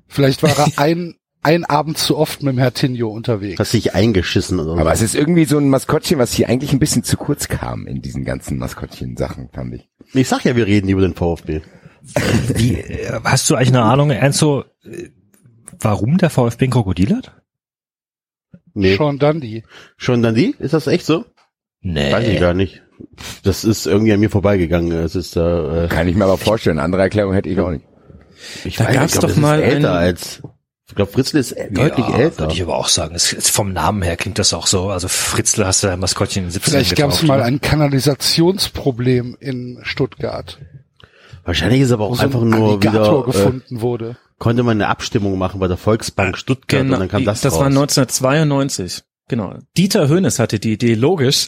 Vielleicht 0.07 0.43
war 0.43 0.51
er 0.57 0.67
ein, 0.77 1.15
ein 1.41 1.65
Abend 1.65 1.97
zu 1.97 2.17
oft 2.17 2.43
mit 2.43 2.53
dem 2.53 2.59
Herr 2.59 2.73
Tinio 2.73 3.09
unterwegs. 3.09 3.59
Hast 3.59 3.73
dich 3.73 3.93
eingeschissen 3.93 4.59
oder 4.59 4.79
Aber 4.79 4.95
so. 4.95 5.03
es 5.03 5.13
ist 5.13 5.15
irgendwie 5.15 5.45
so 5.45 5.57
ein 5.57 5.69
Maskottchen, 5.69 6.19
was 6.19 6.33
hier 6.33 6.47
eigentlich 6.47 6.73
ein 6.73 6.79
bisschen 6.79 7.03
zu 7.03 7.17
kurz 7.17 7.47
kam 7.47 7.87
in 7.87 8.01
diesen 8.01 8.23
ganzen 8.23 8.57
Maskottchen-Sachen, 8.57 9.49
fand 9.51 9.75
ich. 9.75 9.89
Ich 10.13 10.27
sag 10.27 10.45
ja, 10.45 10.55
wir 10.55 10.65
reden 10.65 10.89
über 10.89 11.01
den 11.01 11.13
VfB. 11.15 11.61
Wie, 12.55 12.75
äh, 12.75 13.19
hast 13.23 13.49
du 13.49 13.55
eigentlich 13.55 13.69
eine 13.69 13.81
Ahnung, 13.83 14.09
Enzo, 14.11 14.63
äh, 14.83 15.09
warum 15.79 16.17
der 16.17 16.29
VfB 16.29 16.65
ein 16.65 16.71
Krokodil 16.71 17.15
hat? 17.15 17.33
Nee, 18.73 18.95
schon, 18.95 19.19
Sean 19.19 19.33
Dundee. 19.39 19.63
schon 19.97 20.21
dann 20.21 20.35
die? 20.35 20.55
Ist 20.59 20.73
das 20.73 20.87
echt 20.87 21.05
so? 21.05 21.25
Nee. 21.81 22.11
Weiß 22.11 22.27
ich 22.27 22.39
gar 22.39 22.53
nicht. 22.53 22.83
Das 23.43 23.63
ist 23.65 23.85
irgendwie 23.87 24.13
an 24.13 24.19
mir 24.19 24.29
vorbeigegangen. 24.29 24.91
Es 24.91 25.15
ist 25.15 25.35
äh, 25.35 25.87
Kann 25.89 26.07
ich 26.07 26.15
mir 26.15 26.23
aber 26.25 26.37
vorstellen. 26.37 26.79
Andere 26.79 27.01
Erklärung 27.03 27.33
hätte 27.33 27.49
ich 27.49 27.59
auch 27.59 27.71
nicht. 27.71 27.85
ich 28.65 28.75
Da 28.77 28.85
weiß, 28.85 28.93
gab's 28.95 29.05
ich 29.05 29.11
glaub, 29.19 29.21
doch 29.23 29.29
das 29.29 29.37
mal 29.37 29.59
ist 29.59 29.65
älter 29.73 29.89
einen- 29.93 30.07
als 30.07 30.41
ich 30.89 30.95
glaube 30.95 31.12
Fritzl 31.12 31.38
ist 31.38 31.56
deutlich 31.71 32.08
ja, 32.08 32.17
älter. 32.17 32.39
Würde 32.39 32.54
ich 32.54 32.62
aber 32.62 32.76
auch 32.78 32.88
sagen. 32.88 33.13
Es, 33.15 33.34
es, 33.34 33.50
vom 33.50 33.73
Namen 33.73 34.02
her 34.02 34.15
klingt 34.17 34.39
das 34.39 34.54
auch 34.54 34.67
so. 34.67 34.89
Also 34.89 35.08
Fritzl 35.08 35.65
hast 35.65 35.84
du 35.84 35.89
ein 35.89 36.00
Maskottchen 36.00 36.43
in 36.43 36.47
den 36.47 36.52
70 36.54 36.71
Vielleicht 36.71 36.95
gab 36.95 37.12
es 37.12 37.23
mal 37.23 37.41
ein 37.43 37.60
Kanalisationsproblem 37.62 39.38
in 39.39 39.80
Stuttgart, 39.84 40.58
Wahrscheinlich 41.43 41.82
ist 41.82 41.91
aber 41.91 42.06
auch 42.06 42.15
so 42.15 42.21
ein 42.21 42.26
einfach 42.26 42.41
nur 42.41 42.71
Alligator 42.71 43.02
wieder 43.02 43.21
äh, 43.21 43.32
gefunden 43.32 43.82
wurde. 43.82 44.17
konnte 44.38 44.63
man 44.63 44.78
eine 44.78 44.89
Abstimmung 44.89 45.38
machen 45.38 45.62
bei 45.62 45.67
der 45.69 45.78
Volksbank 45.78 46.38
Stuttgart 46.38 46.82
und 46.82 46.91
dann 46.91 47.08
kam 47.08 47.23
das, 47.23 47.41
Genau, 47.41 47.52
das 47.52 47.54
raus. 47.54 47.60
war 47.60 47.67
1992. 47.67 49.04
Genau. 49.30 49.56
Dieter 49.78 50.08
Hönes 50.10 50.39
hatte 50.39 50.60
die 50.60 50.73
Idee, 50.73 50.93
logisch. 50.93 51.47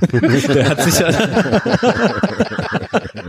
Der 0.12 0.68
hat 0.68 0.82
sich 0.82 0.94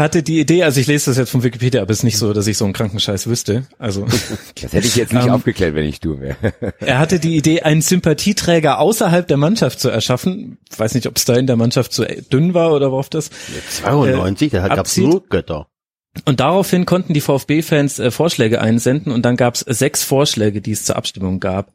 hatte 0.00 0.22
die 0.22 0.40
Idee, 0.40 0.64
also 0.64 0.80
ich 0.80 0.86
lese 0.86 1.10
das 1.10 1.18
jetzt 1.18 1.30
von 1.30 1.42
Wikipedia, 1.42 1.82
aber 1.82 1.90
es 1.90 1.98
ist 1.98 2.04
nicht 2.04 2.18
so, 2.18 2.32
dass 2.32 2.46
ich 2.46 2.56
so 2.56 2.64
einen 2.64 2.74
Krankenscheiß 2.74 3.26
wüsste. 3.26 3.66
Also 3.78 4.06
Das 4.60 4.72
hätte 4.72 4.86
ich 4.86 4.96
jetzt 4.96 5.12
nicht 5.12 5.26
Ähm, 5.26 5.30
aufgeklärt, 5.30 5.74
wenn 5.74 5.86
ich 5.86 6.00
du 6.00 6.20
wäre. 6.20 6.36
er 6.80 6.98
hatte 6.98 7.20
die 7.20 7.36
Idee, 7.36 7.62
einen 7.62 7.82
Sympathieträger 7.82 8.78
außerhalb 8.78 9.28
der 9.28 9.36
Mannschaft 9.36 9.78
zu 9.78 9.88
erschaffen. 9.88 10.58
Ich 10.70 10.78
weiß 10.78 10.94
nicht, 10.94 11.06
ob 11.06 11.16
es 11.16 11.24
da 11.24 11.34
in 11.34 11.46
der 11.46 11.56
Mannschaft 11.56 11.92
zu 11.92 12.04
dünn 12.04 12.54
war 12.54 12.72
oder 12.72 12.90
worauf 12.90 13.08
das. 13.08 13.30
92, 13.82 14.50
da 14.50 14.66
gab's 14.68 14.78
abzieht. 14.80 15.04
nur 15.04 15.22
Götter. 15.28 15.68
Und 16.24 16.40
daraufhin 16.40 16.86
konnten 16.86 17.14
die 17.14 17.20
VfB-Fans 17.20 18.00
äh, 18.00 18.10
Vorschläge 18.10 18.60
einsenden 18.60 19.12
und 19.12 19.24
dann 19.24 19.36
gab 19.36 19.54
es 19.54 19.60
sechs 19.60 20.02
Vorschläge, 20.02 20.60
die 20.60 20.72
es 20.72 20.84
zur 20.84 20.96
Abstimmung 20.96 21.38
gab. 21.38 21.72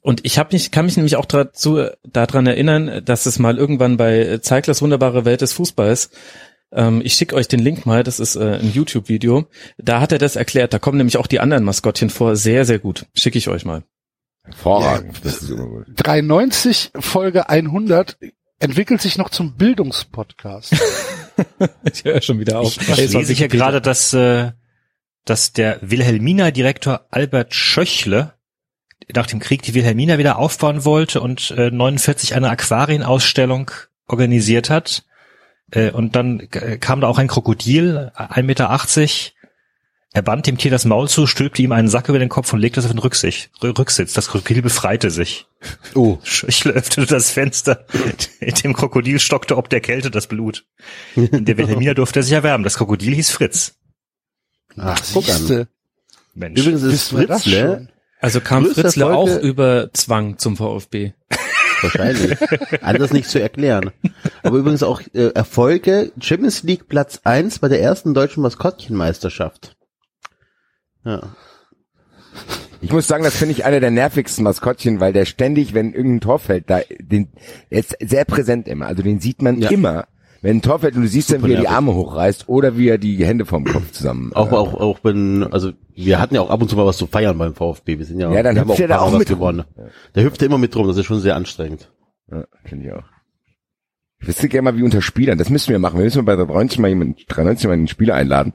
Und 0.00 0.24
ich 0.24 0.38
hab 0.38 0.52
mich, 0.52 0.72
kann 0.72 0.86
mich 0.86 0.96
nämlich 0.96 1.14
auch 1.14 1.24
dazu, 1.24 1.86
daran 2.02 2.46
erinnern, 2.48 3.02
dass 3.04 3.26
es 3.26 3.38
mal 3.38 3.56
irgendwann 3.56 3.96
bei 3.96 4.38
Zeiglers 4.38 4.82
wunderbare 4.82 5.24
Welt 5.24 5.42
des 5.42 5.52
Fußballs 5.52 6.10
ähm, 6.72 7.00
ich 7.04 7.14
schicke 7.14 7.34
euch 7.34 7.48
den 7.48 7.60
Link 7.60 7.86
mal, 7.86 8.02
das 8.02 8.20
ist 8.20 8.36
äh, 8.36 8.58
ein 8.60 8.72
YouTube-Video. 8.72 9.46
Da 9.78 10.00
hat 10.00 10.12
er 10.12 10.18
das 10.18 10.36
erklärt. 10.36 10.72
Da 10.72 10.78
kommen 10.78 10.98
nämlich 10.98 11.16
auch 11.16 11.26
die 11.26 11.40
anderen 11.40 11.64
Maskottchen 11.64 12.10
vor. 12.10 12.36
Sehr, 12.36 12.64
sehr 12.64 12.78
gut. 12.78 13.06
Schicke 13.14 13.38
ich 13.38 13.48
euch 13.48 13.64
mal. 13.64 13.84
Hervorragend. 14.44 15.20
Das 15.24 15.42
ist 15.42 15.50
immer 15.50 15.66
gut. 15.66 15.86
93 15.96 16.92
Folge 16.98 17.48
100 17.48 18.18
entwickelt 18.58 19.00
sich 19.00 19.16
noch 19.18 19.30
zum 19.30 19.56
Bildungspodcast. 19.56 20.76
Ich 21.92 22.02
höre 22.02 22.20
schon 22.20 22.40
wieder 22.40 22.58
auf. 22.58 22.76
Ich, 22.76 22.88
ich 22.98 23.12
lese 23.12 23.32
hier 23.32 23.46
gerade, 23.46 23.80
dass, 23.80 24.12
äh, 24.12 24.50
dass 25.24 25.52
der 25.52 25.78
Wilhelmina-Direktor 25.82 27.06
Albert 27.10 27.54
Schöchle 27.54 28.34
nach 29.14 29.26
dem 29.26 29.38
Krieg 29.38 29.62
die 29.62 29.72
Wilhelmina 29.74 30.18
wieder 30.18 30.36
aufbauen 30.38 30.84
wollte 30.84 31.20
und 31.20 31.52
äh, 31.52 31.70
49 31.70 32.34
eine 32.34 32.50
Aquarienausstellung 32.50 33.70
organisiert 34.08 34.68
hat. 34.68 35.04
Äh, 35.70 35.90
und 35.90 36.16
dann 36.16 36.40
äh, 36.52 36.78
kam 36.78 37.00
da 37.00 37.06
auch 37.08 37.18
ein 37.18 37.28
Krokodil, 37.28 38.10
1,80 38.16 38.42
Meter. 38.42 38.80
Er 40.14 40.22
band 40.22 40.46
dem 40.46 40.56
Tier 40.56 40.70
das 40.70 40.86
Maul 40.86 41.08
zu, 41.08 41.26
stülpte 41.26 41.60
ihm 41.60 41.72
einen 41.72 41.88
Sack 41.88 42.08
über 42.08 42.18
den 42.18 42.30
Kopf 42.30 42.52
und 42.52 42.60
legte 42.60 42.80
es 42.80 42.86
auf 42.86 42.92
den 42.92 42.98
Rücksitz. 42.98 43.50
Rücksitz. 43.62 44.14
Das 44.14 44.28
Krokodil 44.28 44.62
befreite 44.62 45.10
sich. 45.10 45.46
Oh. 45.94 46.18
Schöchle 46.22 46.72
öffnete 46.72 47.14
das 47.14 47.30
Fenster. 47.30 47.84
Dem 48.64 48.72
Krokodil 48.72 49.18
stockte 49.20 49.56
ob 49.56 49.68
der 49.68 49.80
Kälte 49.80 50.10
das 50.10 50.26
Blut. 50.26 50.64
Der 51.14 51.58
Wilhelmina 51.58 51.92
durfte 51.94 52.20
er 52.20 52.22
sich 52.22 52.32
erwärmen. 52.32 52.64
Das 52.64 52.78
Krokodil 52.78 53.14
hieß 53.14 53.30
Fritz. 53.30 53.76
Ach, 54.78 55.00
guck 55.12 55.28
an. 55.28 55.66
Mensch. 56.34 56.60
Übrigens 56.60 56.82
ist 56.82 57.08
Fritzle? 57.08 57.88
Also 58.20 58.40
kam 58.40 58.66
Fritzle 58.66 59.06
auch 59.06 59.38
über 59.40 59.92
Zwang 59.92 60.38
zum 60.38 60.56
VfB. 60.56 61.12
Wahrscheinlich. 61.82 62.36
Anders 62.82 63.12
nicht 63.12 63.28
zu 63.28 63.40
erklären. 63.40 63.90
Aber 64.42 64.58
übrigens 64.58 64.82
auch 64.82 65.00
äh, 65.14 65.28
Erfolge, 65.34 66.12
Champions 66.20 66.62
League 66.62 66.88
Platz 66.88 67.20
eins 67.24 67.58
bei 67.58 67.68
der 67.68 67.80
ersten 67.82 68.14
deutschen 68.14 68.42
Maskottchenmeisterschaft. 68.42 69.76
Ja. 71.04 71.34
Ich 72.80 72.92
muss 72.92 73.08
sagen, 73.08 73.24
das 73.24 73.36
finde 73.36 73.52
ich 73.52 73.64
einer 73.64 73.80
der 73.80 73.90
nervigsten 73.90 74.44
Maskottchen, 74.44 75.00
weil 75.00 75.12
der 75.12 75.24
ständig, 75.24 75.74
wenn 75.74 75.92
irgendein 75.92 76.20
Tor 76.20 76.38
fällt, 76.38 76.70
da, 76.70 76.80
den, 77.00 77.32
er 77.70 77.80
ist 77.80 77.96
sehr 78.00 78.24
präsent 78.24 78.68
immer. 78.68 78.86
Also 78.86 79.02
den 79.02 79.18
sieht 79.20 79.42
man 79.42 79.60
Ja. 79.60 79.70
immer. 79.70 80.06
Wenn 80.40 80.58
ein 80.58 80.62
Tor 80.62 80.78
fällt 80.78 80.94
und 80.94 81.02
du 81.02 81.08
siehst 81.08 81.32
dann, 81.32 81.40
Super 81.40 81.48
wie 81.48 81.54
er 81.54 81.60
die. 81.62 81.68
Arme 81.68 81.94
hochreißt 81.94 82.48
oder 82.48 82.76
wie 82.76 82.88
er 82.88 82.98
die 82.98 83.24
Hände 83.24 83.44
vom 83.44 83.64
Kopf 83.64 83.90
zusammen. 83.90 84.32
Auch, 84.34 84.52
äh, 84.52 84.54
auch, 84.54 84.74
auch 84.74 84.98
wenn, 85.02 85.42
also 85.44 85.72
wir 85.94 86.20
hatten 86.20 86.34
ja 86.36 86.40
auch 86.40 86.50
ab 86.50 86.62
und 86.62 86.68
zu 86.68 86.76
mal 86.76 86.86
was 86.86 86.96
zu 86.96 87.06
feiern 87.06 87.36
beim 87.36 87.54
VfB. 87.54 87.98
Wir 87.98 88.04
sind 88.04 88.20
ja, 88.20 88.32
Ja, 88.32 88.42
dann 88.42 88.58
hüpft 88.60 88.78
er 88.78 88.88
da 88.88 89.00
auch 89.00 89.12
was 89.12 89.18
mit 89.18 89.28
gewonnen. 89.28 89.64
Der 90.14 90.24
hüpft 90.24 90.42
immer 90.42 90.58
mit 90.58 90.74
rum, 90.76 90.86
das 90.86 90.96
ist 90.96 91.06
schon 91.06 91.20
sehr 91.20 91.34
anstrengend. 91.34 91.90
Ja, 92.30 92.44
finde 92.64 92.86
ich 92.86 92.92
auch. 92.92 93.04
Ich 94.20 94.28
wüsste 94.28 94.48
gerne 94.48 94.70
mal, 94.70 94.76
wie 94.76 94.82
unter 94.82 95.02
Spielern, 95.02 95.38
das 95.38 95.50
müssen 95.50 95.70
wir 95.70 95.78
machen. 95.78 95.98
Wir 95.98 96.04
müssen 96.04 96.24
bei 96.24 96.36
der 96.36 96.46
93 96.46 96.78
mal 96.78 96.88
jemanden, 96.88 97.16
93 97.28 97.66
mal 97.66 97.74
einen 97.74 97.88
Spieler 97.88 98.14
einladen 98.14 98.52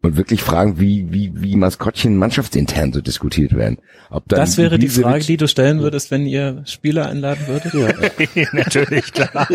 und 0.00 0.16
wirklich 0.16 0.42
fragen, 0.42 0.78
wie, 0.78 1.06
wie, 1.10 1.32
wie 1.34 1.56
Maskottchen 1.56 2.16
mannschaftsintern 2.16 2.92
so 2.92 3.00
diskutiert 3.00 3.56
werden. 3.56 3.78
Ob 4.10 4.28
dann 4.28 4.38
Das 4.40 4.56
wäre 4.56 4.78
die 4.78 4.88
Frage, 4.88 5.24
die 5.24 5.36
du 5.36 5.48
stellen 5.48 5.80
würdest, 5.80 6.10
wenn 6.10 6.24
ihr 6.24 6.62
Spieler 6.66 7.08
einladen 7.08 7.46
würdet. 7.46 7.74
Natürlich, 8.52 9.12
klar. 9.12 9.48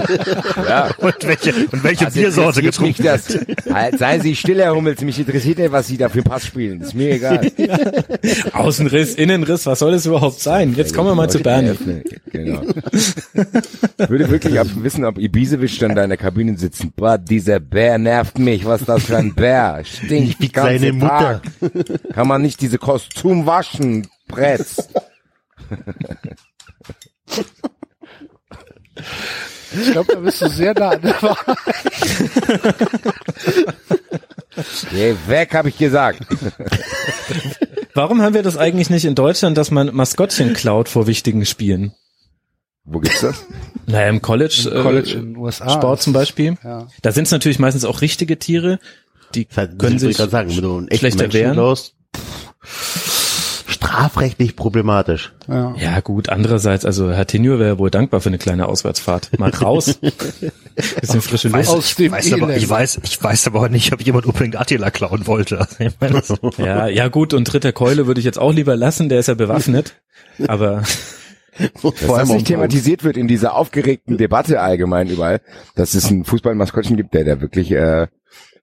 Ja. 0.67 0.91
Und 0.97 1.15
welche, 1.21 1.53
und 1.71 1.83
welche 1.83 2.05
Also 2.05 2.19
Biersorte 2.19 2.61
getrunken 2.61 3.03
das. 3.03 3.37
Halt, 3.71 3.97
seien 3.97 4.21
Sie 4.21 4.35
still, 4.35 4.59
Herr 4.59 4.75
Hummels. 4.75 5.01
Mich 5.01 5.17
interessiert 5.17 5.59
nicht, 5.59 5.71
was 5.71 5.87
Sie 5.87 5.97
da 5.97 6.09
für 6.09 6.19
einen 6.19 6.25
Pass 6.25 6.45
spielen. 6.45 6.81
ist 6.81 6.93
mir 6.93 7.13
egal. 7.13 7.49
Außenriss, 8.53 9.15
Innenriss, 9.15 9.65
was 9.65 9.79
soll 9.79 9.93
das 9.93 10.05
überhaupt 10.05 10.39
sein? 10.41 10.75
Jetzt 10.75 10.93
kommen 10.93 11.09
wir 11.09 11.15
mal 11.15 11.29
zu 11.29 11.39
Bernie. 11.39 11.73
Genau. 12.31 12.61
Ich 13.97 14.09
würde 14.09 14.29
wirklich 14.29 14.55
wissen, 14.83 15.05
ob 15.05 15.17
Ibisevic 15.17 15.79
dann 15.79 15.95
da 15.95 16.03
in 16.03 16.09
der 16.09 16.17
Kabine 16.17 16.57
sitzen. 16.57 16.91
Boah, 16.95 17.17
dieser 17.17 17.59
Bär 17.59 17.97
nervt 17.97 18.37
mich. 18.37 18.65
Was 18.65 18.81
ist 18.81 18.89
das 18.89 19.03
für 19.03 19.17
ein 19.17 19.33
Bär? 19.33 19.81
Stinkt 19.85 20.32
Wie 20.39 20.47
die 20.47 20.51
ganze 20.51 20.79
seine 20.79 20.93
Mutter. 20.93 21.41
Tag. 21.59 22.13
Kann 22.13 22.27
man 22.27 22.41
nicht 22.41 22.61
diese 22.61 22.77
Kostüm 22.77 23.45
waschen? 23.45 24.07
Bretz. 24.27 24.89
Ich 29.75 29.91
glaube, 29.91 30.13
da 30.13 30.19
bist 30.19 30.41
du 30.41 30.49
sehr 30.49 30.73
nah 30.73 30.89
an 30.89 31.01
der 31.01 31.21
Wahrheit. 31.21 31.57
Geh 34.91 35.15
weg, 35.27 35.53
habe 35.55 35.69
ich 35.69 35.77
gesagt. 35.77 36.19
Warum 37.95 38.21
haben 38.21 38.35
wir 38.35 38.43
das 38.43 38.57
eigentlich 38.57 38.89
nicht 38.89 39.05
in 39.05 39.15
Deutschland, 39.15 39.57
dass 39.57 39.71
man 39.71 39.93
Maskottchen 39.95 40.53
klaut 40.53 40.89
vor 40.89 41.07
wichtigen 41.07 41.45
Spielen? 41.45 41.93
Wo 42.85 42.99
gibt's 42.99 43.21
das? 43.21 43.45
Naja, 43.85 44.09
im 44.09 44.21
College, 44.21 44.69
Im 44.71 44.83
College 44.83 45.11
äh, 45.11 45.13
in 45.13 45.33
den 45.33 45.37
USA. 45.37 45.69
Sport 45.69 46.01
zum 46.01 46.13
Beispiel. 46.13 46.57
Ja. 46.63 46.87
Da 47.01 47.11
sind 47.11 47.25
es 47.25 47.31
natürlich 47.31 47.59
meistens 47.59 47.85
auch 47.85 48.01
richtige 48.01 48.37
Tiere, 48.37 48.79
die 49.35 49.47
Das 49.47 49.57
heißt, 49.57 49.79
können 49.79 49.95
ich 49.95 50.01
sich 50.01 50.17
gerade 50.17 50.31
sagen, 50.31 50.49
wenn 50.55 50.61
du 50.63 50.77
einen 50.77 50.87
echten 50.87 50.99
schlechter 51.11 51.23
Menschen 51.23 51.57
wehren. 51.57 51.75
pff, 52.63 53.65
strafrechtlich 53.67 54.55
problematisch. 54.55 55.33
Ja. 55.47 55.75
Ja 55.77 55.99
gut, 55.99 56.29
andererseits, 56.29 56.85
also 56.85 57.11
Herr 57.11 57.27
Tenur 57.27 57.59
wäre 57.59 57.77
wohl 57.79 57.91
dankbar 57.91 58.21
für 58.21 58.29
eine 58.29 58.37
kleine 58.37 58.67
Auswärtsfahrt. 58.67 59.37
Mal 59.39 59.49
raus, 59.61 59.99
bisschen 60.75 61.21
frische 61.21 61.49
Luft. 61.49 61.69
Aus 61.69 61.95
dem 61.95 62.11
weiß 62.11 62.33
aber, 62.33 62.55
ich 62.55 62.69
weiß, 62.69 62.99
ich 63.03 63.21
weiß 63.21 63.47
aber 63.47 63.61
auch 63.61 63.69
nicht, 63.69 63.91
ob 63.93 64.01
jemand 64.01 64.25
unbedingt 64.25 64.55
Attila 64.59 64.89
klauen 64.91 65.27
wollte. 65.27 65.67
Ich 65.79 65.93
das- 65.99 66.33
Ja, 66.57 66.87
ja 66.87 67.07
gut, 67.09 67.33
und 67.33 67.45
dritter 67.45 67.71
Keule 67.73 68.07
würde 68.07 68.19
ich 68.19 68.25
jetzt 68.25 68.39
auch 68.39 68.53
lieber 68.53 68.75
lassen, 68.75 69.09
der 69.09 69.19
ist 69.19 69.27
ja 69.27 69.33
bewaffnet. 69.33 69.95
Aber 70.47 70.83
Vor 71.75 71.91
Dass 71.91 72.07
das 72.07 72.29
nicht 72.29 72.47
thematisiert 72.47 73.03
wird 73.03 73.15
in 73.15 73.27
dieser 73.27 73.53
aufgeregten 73.53 74.17
Debatte 74.17 74.59
allgemein 74.59 75.07
überall, 75.07 75.39
dass 75.75 75.93
es 75.93 76.09
ein 76.09 76.25
Fußballmaskottchen 76.25 76.97
gibt, 76.97 77.13
der 77.13 77.25
da 77.25 77.41
wirklich 77.41 77.69
äh, 77.71 78.07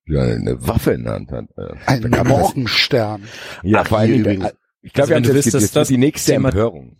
eine 0.08 0.56
Waffe 0.66 0.92
in 0.92 1.04
der 1.04 1.12
Hand 1.14 1.30
hat. 1.32 1.44
Äh, 1.56 1.74
Ein. 1.86 2.10
Morgenstern. 2.26 3.22
Ja, 3.62 3.82
Ach, 3.82 3.88
vor 3.88 3.98
allem, 3.98 4.12
hier 4.14 4.22
der- 4.24 4.34
übrigens. 4.34 4.54
ich 4.82 4.92
glaube, 4.92 5.14
Also 5.14 5.14
wenn 5.16 5.22
du 5.22 5.34
willst, 5.34 5.54
das, 5.54 5.62
dass 5.62 5.72
das 5.72 5.88
die 5.88 5.98
nächste 5.98 6.32
Thema- 6.32 6.48
Empörung. 6.48 6.96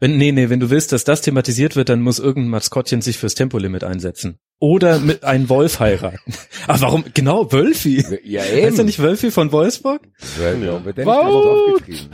wenn, 0.00 0.16
nee, 0.16 0.32
nee, 0.32 0.48
wenn 0.48 0.60
du 0.60 0.70
willst, 0.70 0.92
dass 0.92 1.04
das 1.04 1.20
thematisiert 1.22 1.74
wird, 1.76 1.88
dann 1.88 2.00
muss 2.00 2.18
irgendein 2.20 2.50
Maskottchen 2.50 3.02
sich 3.02 3.18
fürs 3.18 3.34
Tempolimit 3.34 3.84
einsetzen. 3.84 4.38
Oder 4.60 5.00
mit 5.00 5.24
einem 5.24 5.48
Wolf 5.48 5.80
heiraten. 5.80 6.18
Ach, 6.68 6.80
warum? 6.80 7.04
Genau, 7.14 7.50
Wölfi. 7.50 8.04
Ja, 8.22 8.42
Heißt 8.64 8.78
er 8.78 8.84
nicht 8.84 9.00
Wölfi 9.00 9.32
von 9.32 9.50
Wolfsburg? 9.50 10.02
Ja, 10.40 10.84
wird 10.84 10.98
der 10.98 11.04
nicht 11.88 12.10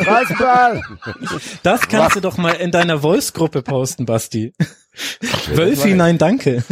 Straßenbahn! 0.00 0.82
Das 1.64 1.88
kannst 1.88 2.14
du 2.16 2.20
doch 2.20 2.36
mal 2.38 2.52
in 2.52 2.70
deiner 2.70 3.02
Wolfsgruppe 3.02 3.62
posten, 3.62 4.06
Basti. 4.06 4.52
Wölfi, 5.52 5.94
nein, 5.94 6.18
danke. 6.18 6.62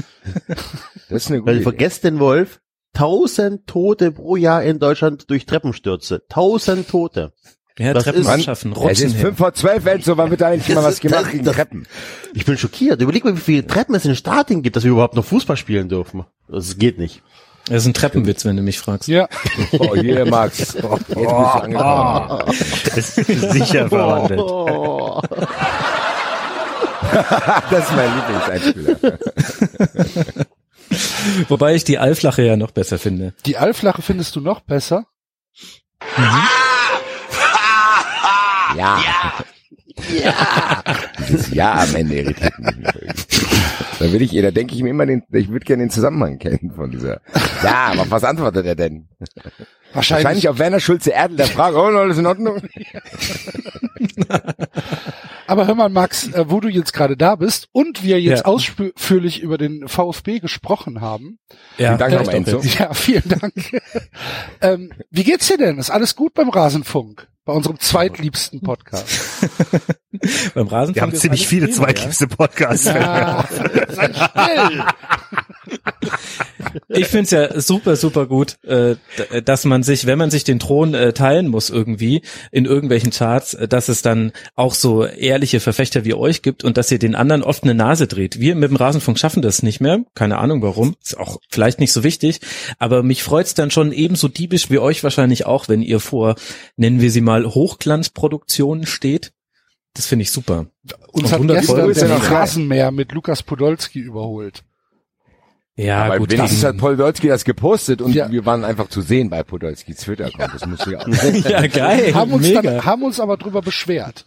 Das 1.09 1.25
ist 1.25 1.29
eine 1.31 1.39
gute 1.39 1.49
Weil 1.51 1.57
Idee. 1.57 1.63
vergesst 1.65 2.05
den 2.05 2.19
Wolf, 2.19 2.61
tausend 2.95 3.67
Tote 3.67 4.13
pro 4.13 4.37
Jahr 4.37 4.63
in 4.63 4.79
Deutschland 4.79 5.31
durch 5.31 5.47
Treppenstürze. 5.47 6.23
Tausend 6.29 6.89
Tote. 6.89 7.33
Ja, 7.79 7.95
Das 7.95 8.05
Treppen 8.05 8.23
ist- 8.23 8.27
anschaffen, 8.29 8.73
Es 8.73 8.79
rutschen 8.79 9.07
ist 9.07 9.15
her. 9.15 9.27
fünf 9.27 9.39
vor 9.39 9.55
zwölf, 9.55 9.87
Enzo, 9.87 10.17
wann 10.17 10.31
wird 10.31 10.41
da 10.41 10.49
eigentlich 10.51 10.75
mal 10.75 10.83
was 10.85 10.99
gemacht 11.01 11.31
gegen 11.31 11.45
Das- 11.45 11.55
Treppen? 11.55 11.87
Ich 12.35 12.45
bin 12.45 12.59
schockiert. 12.59 13.01
Überleg 13.01 13.25
mal, 13.25 13.37
wie 13.37 13.41
viele 13.41 13.67
Treppen 13.67 13.95
es 13.95 14.05
in 14.05 14.17
Stadien 14.17 14.63
gibt, 14.63 14.75
dass 14.77 14.83
wir 14.85 14.91
überhaupt 14.91 15.15
noch 15.15 15.25
Fußball 15.25 15.57
spielen 15.57 15.89
dürfen. 15.89 16.25
Das 16.49 16.77
geht 16.79 16.99
nicht. 16.99 17.23
Das 17.69 17.83
ist 17.83 17.87
ein 17.87 17.95
Treppenwitz, 17.95 18.45
wenn 18.47 18.57
du 18.57 18.63
mich 18.63 18.79
fragst. 18.81 19.09
Ja. 19.09 19.29
Oh, 19.79 19.95
hier, 19.95 20.25
Max. 20.27 20.59
Jetzt 20.75 20.83
bist 20.83 21.15
du 21.15 21.27
angekommen. 21.29 22.53
ist 22.97 23.15
sicher 23.53 23.89
verwandelt. 23.89 24.41
Oh. 24.41 25.21
Das 27.71 27.85
ist 27.85 27.97
mein 27.97 28.11
Lieblingseinspieler. 28.17 29.19
Wobei 31.49 31.75
ich 31.75 31.85
die 31.85 31.99
Allflache 31.99 32.43
ja 32.43 32.57
noch 32.57 32.71
besser 32.71 32.99
finde. 32.99 33.35
Die 33.47 33.57
Allflache 33.57 34.03
findest 34.03 34.37
du 34.37 34.41
noch 34.41 34.61
besser? 34.61 35.07
Ja. 38.77 38.99
Ja. 39.01 39.33
Dieses 41.29 41.53
Ja 41.55 41.75
am 41.83 41.95
Ende 41.95 42.17
irritiert 42.17 42.59
mich. 42.59 42.77
Da 43.99 44.13
will 44.13 44.23
ich, 44.23 44.33
da 44.33 44.51
denke 44.51 44.75
ich 44.75 44.83
mir 44.83 44.91
immer 44.91 45.07
den, 45.07 45.23
ich 45.33 45.49
würde 45.49 45.65
gerne 45.65 45.85
den 45.85 45.91
Zusammenhang 45.91 46.39
kennen 46.39 46.73
von 46.75 46.91
dieser. 46.91 47.21
Ja, 47.63 47.93
aber 47.93 48.11
was 48.11 48.25
antwortet 48.25 48.67
er 48.67 48.77
denn? 48.77 49.09
Wahrscheinlich. 49.93 50.25
Wahrscheinlich 50.25 50.49
auf 50.49 50.59
Werner 50.59 50.81
Schulze 50.81 51.11
Erdl 51.11 51.37
der 51.37 51.47
Frage, 51.47 51.77
oh, 51.79 51.85
alles 51.85 52.19
in 52.19 52.27
Ordnung? 52.27 52.61
Aber 55.47 55.67
hör 55.67 55.75
mal, 55.75 55.89
Max, 55.89 56.29
äh, 56.35 56.45
wo 56.51 56.61
du 56.61 56.69
jetzt 56.69 56.93
gerade 56.93 57.17
da 57.17 57.35
bist 57.35 57.69
und 57.73 58.05
wir 58.05 58.21
jetzt 58.21 58.41
Ja. 58.41 58.45
ausführlich 58.45 59.41
über 59.41 59.57
den 59.57 59.89
VfB 59.89 60.41
gesprochen 60.41 61.01
haben. 61.01 61.39
Ja, 61.79 61.97
Dank 61.97 62.13
vielleicht 62.13 62.33
nochmal, 62.33 62.55
Enzo. 62.55 62.79
Ja, 62.79 62.93
vielen 62.93 63.27
Dank. 63.27 63.55
ähm, 64.61 64.93
wie 65.11 65.25
geht's 65.25 65.49
dir 65.49 65.57
denn? 65.57 65.79
Ist 65.79 65.89
alles 65.91 66.17
gut 66.17 66.35
beim 66.35 66.51
Rasenfunk? 66.51 67.29
Bei 67.49 67.55
unserem 67.55 67.81
zweitliebsten 67.81 68.61
Podcast. 68.61 69.09
Beim 70.55 70.67
Rasenfunk 70.69 70.95
Wir 70.97 71.03
haben 71.03 71.13
ist 71.13 71.21
ziemlich 71.21 71.47
viele 71.47 71.71
zweitliebste 71.71 72.27
Podcasts. 72.29 72.87
Ja, 72.87 73.47
sei 73.89 74.13
still. 74.15 74.83
Ich 76.89 77.07
find's 77.07 77.31
ja 77.31 77.61
super, 77.61 77.97
super 77.97 78.27
gut, 78.27 78.63
äh, 78.65 78.97
d- 79.19 79.41
dass 79.43 79.65
man 79.65 79.83
sich, 79.83 80.07
wenn 80.07 80.19
man 80.19 80.31
sich 80.31 80.45
den 80.45 80.59
Thron 80.59 80.95
äh, 80.95 81.13
teilen 81.13 81.49
muss 81.49 81.71
irgendwie 81.71 82.23
in 82.53 82.65
irgendwelchen 82.65 83.11
Charts, 83.11 83.55
äh, 83.55 83.69
dass 83.69 83.89
es 83.89 84.03
dann 84.03 84.33
auch 84.55 84.75
so 84.75 85.05
ehrliche 85.05 85.61
Verfechter 85.61 86.05
wie 86.05 86.15
euch 86.15 86.43
gibt 86.43 86.65
und 86.65 86.77
dass 86.79 86.91
ihr 86.91 86.99
den 86.99 87.15
anderen 87.15 87.43
oft 87.43 87.65
eine 87.65 87.75
Nase 87.75 88.07
dreht. 88.07 88.41
Wir 88.41 88.55
mit 88.55 88.71
dem 88.71 88.77
Rasenfunk 88.77 89.19
schaffen 89.19 89.43
das 89.43 89.63
nicht 89.63 89.81
mehr. 89.81 90.01
Keine 90.15 90.39
Ahnung 90.39 90.63
warum. 90.63 90.97
Ist 91.03 91.19
auch 91.19 91.39
vielleicht 91.51 91.81
nicht 91.81 91.93
so 91.93 92.03
wichtig. 92.03 92.41
Aber 92.79 93.03
mich 93.03 93.23
freut's 93.23 93.55
dann 93.55 93.71
schon 93.71 93.93
ebenso 93.93 94.29
diebisch 94.29 94.71
wie 94.71 94.79
euch 94.79 95.05
wahrscheinlich 95.05 95.47
auch, 95.47 95.69
wenn 95.69 95.83
ihr 95.83 96.01
vor, 96.01 96.35
nennen 96.77 97.01
wir 97.01 97.11
sie 97.11 97.21
mal, 97.21 97.45
Hochglanzproduktionen 97.47 98.87
steht 98.87 99.33
Das 99.99 100.07
finde 100.07 100.23
ich 100.23 100.31
super. 100.31 100.67
Uns 101.11 101.25
Und 101.25 101.25
hat 101.25 101.33
100 101.41 101.59
gestern 101.59 101.93
der 101.93 102.31
Rasenmäher 102.31 102.93
mit 102.93 103.11
Lukas 103.11 103.43
Podolski 103.43 103.99
überholt. 103.99 104.63
Ja, 105.75 106.05
Aber 106.05 106.19
gut. 106.19 106.31
wenigstens 106.31 106.63
hat 106.63 106.77
Podolski 106.77 107.27
das 107.27 107.45
gepostet 107.45 108.01
und 108.01 108.13
Ja. 108.15 108.31
wir 108.31 108.47
waren 108.47 108.65
einfach 108.65 108.89
zu 108.89 109.01
sehen 109.01 109.29
bei 109.29 109.43
Podolskis 109.43 109.97
Twitter-Account. 109.97 110.55
Das 110.55 110.67
muss 110.67 110.87
ja 110.87 111.01
auch. 111.01 111.09
ja, 111.51 111.67
geil. 111.67 112.15
haben 112.15 112.31
uns 112.33 112.47
mega. 112.47 112.63
dann, 112.63 112.85
haben 112.85 113.03
uns 113.03 113.19
aber 113.19 113.37
drüber 113.39 113.61
beschwert. 113.61 114.25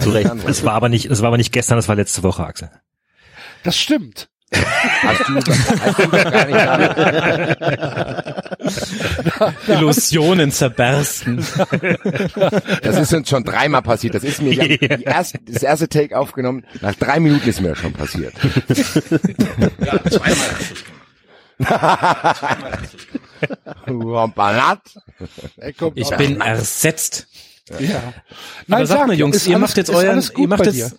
Zu 0.00 0.10
Recht. 0.10 0.28
Das 0.44 0.64
war 0.64 0.72
aber 0.72 0.88
nicht, 0.88 1.08
das 1.08 1.20
war 1.20 1.28
aber 1.28 1.36
nicht 1.36 1.52
gestern, 1.52 1.76
das 1.78 1.86
war 1.86 1.94
letzte 1.94 2.24
Woche, 2.24 2.44
Axel. 2.44 2.68
Das 3.62 3.76
stimmt. 3.78 4.30
Hast 4.52 5.28
du, 5.28 5.34
hast 5.80 5.98
du 5.98 6.08
gar 6.08 6.46
nicht. 6.46 6.58
Illusionen 9.68 10.50
zerbersten. 10.52 11.44
Das 12.82 12.98
ist 12.98 13.12
uns 13.12 13.28
schon 13.28 13.44
dreimal 13.44 13.82
passiert. 13.82 14.14
Das 14.14 14.24
ist 14.24 14.40
mir 14.42 14.52
ja. 14.54 14.64
die 14.96 15.04
erste, 15.04 15.38
das 15.48 15.62
erste 15.62 15.88
Take 15.88 16.18
aufgenommen. 16.18 16.64
Nach 16.80 16.94
drei 16.94 17.20
Minuten 17.20 17.48
ist 17.48 17.60
mir 17.60 17.68
das 17.70 17.78
schon 17.78 17.92
passiert. 17.92 18.34
Rompanat. 23.88 24.80
Er 25.56 25.72
kommt 25.72 25.98
Ich 25.98 26.12
auch- 26.12 26.16
bin 26.16 26.40
ersetzt. 26.40 27.26
ja. 27.78 28.12
Aber 28.70 28.86
sag 28.86 29.06
mal, 29.06 29.16
Jungs, 29.16 29.46
ihr 29.46 29.58
macht 29.58 29.76
jetzt 29.76 29.90
euren, 29.90 30.22
ihr 30.36 30.48
macht 30.48 30.64
bei 30.64 30.70
jetzt, 30.70 30.96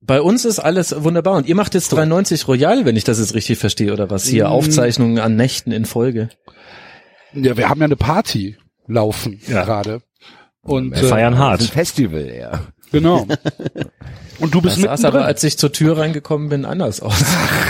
bei 0.00 0.20
uns 0.22 0.44
ist 0.44 0.58
alles 0.58 0.94
wunderbar 1.04 1.36
und 1.36 1.46
ihr 1.46 1.54
macht 1.54 1.74
jetzt 1.74 1.92
93 1.92 2.48
Royal, 2.48 2.84
wenn 2.84 2.96
ich 2.96 3.04
das 3.04 3.18
jetzt 3.18 3.34
richtig 3.34 3.58
verstehe, 3.58 3.92
oder 3.92 4.10
was? 4.10 4.24
Hier 4.26 4.44
Mm. 4.48 4.52
Aufzeichnungen 4.52 5.18
an 5.18 5.36
Nächten 5.36 5.72
in 5.72 5.84
Folge. 5.84 6.30
Ja, 7.34 7.56
wir 7.56 7.68
haben 7.68 7.80
ja 7.80 7.84
eine 7.84 7.96
Party 7.96 8.56
laufen 8.86 9.40
Ja. 9.46 9.64
gerade. 9.64 10.02
Und 10.62 10.92
Wir 10.94 11.04
feiern 11.08 11.34
äh, 11.34 11.36
hart. 11.38 11.60
ein 11.60 11.66
Festival, 11.68 12.32
ja. 12.34 12.60
Genau. 12.92 13.26
Und 14.40 14.54
du 14.54 14.62
bist 14.62 14.82
Das 14.82 15.02
sah 15.02 15.08
aber, 15.08 15.26
als 15.26 15.44
ich 15.44 15.58
zur 15.58 15.70
Tür 15.70 15.98
reingekommen 15.98 16.48
bin, 16.48 16.64
anders 16.64 17.00
aus. 17.00 17.22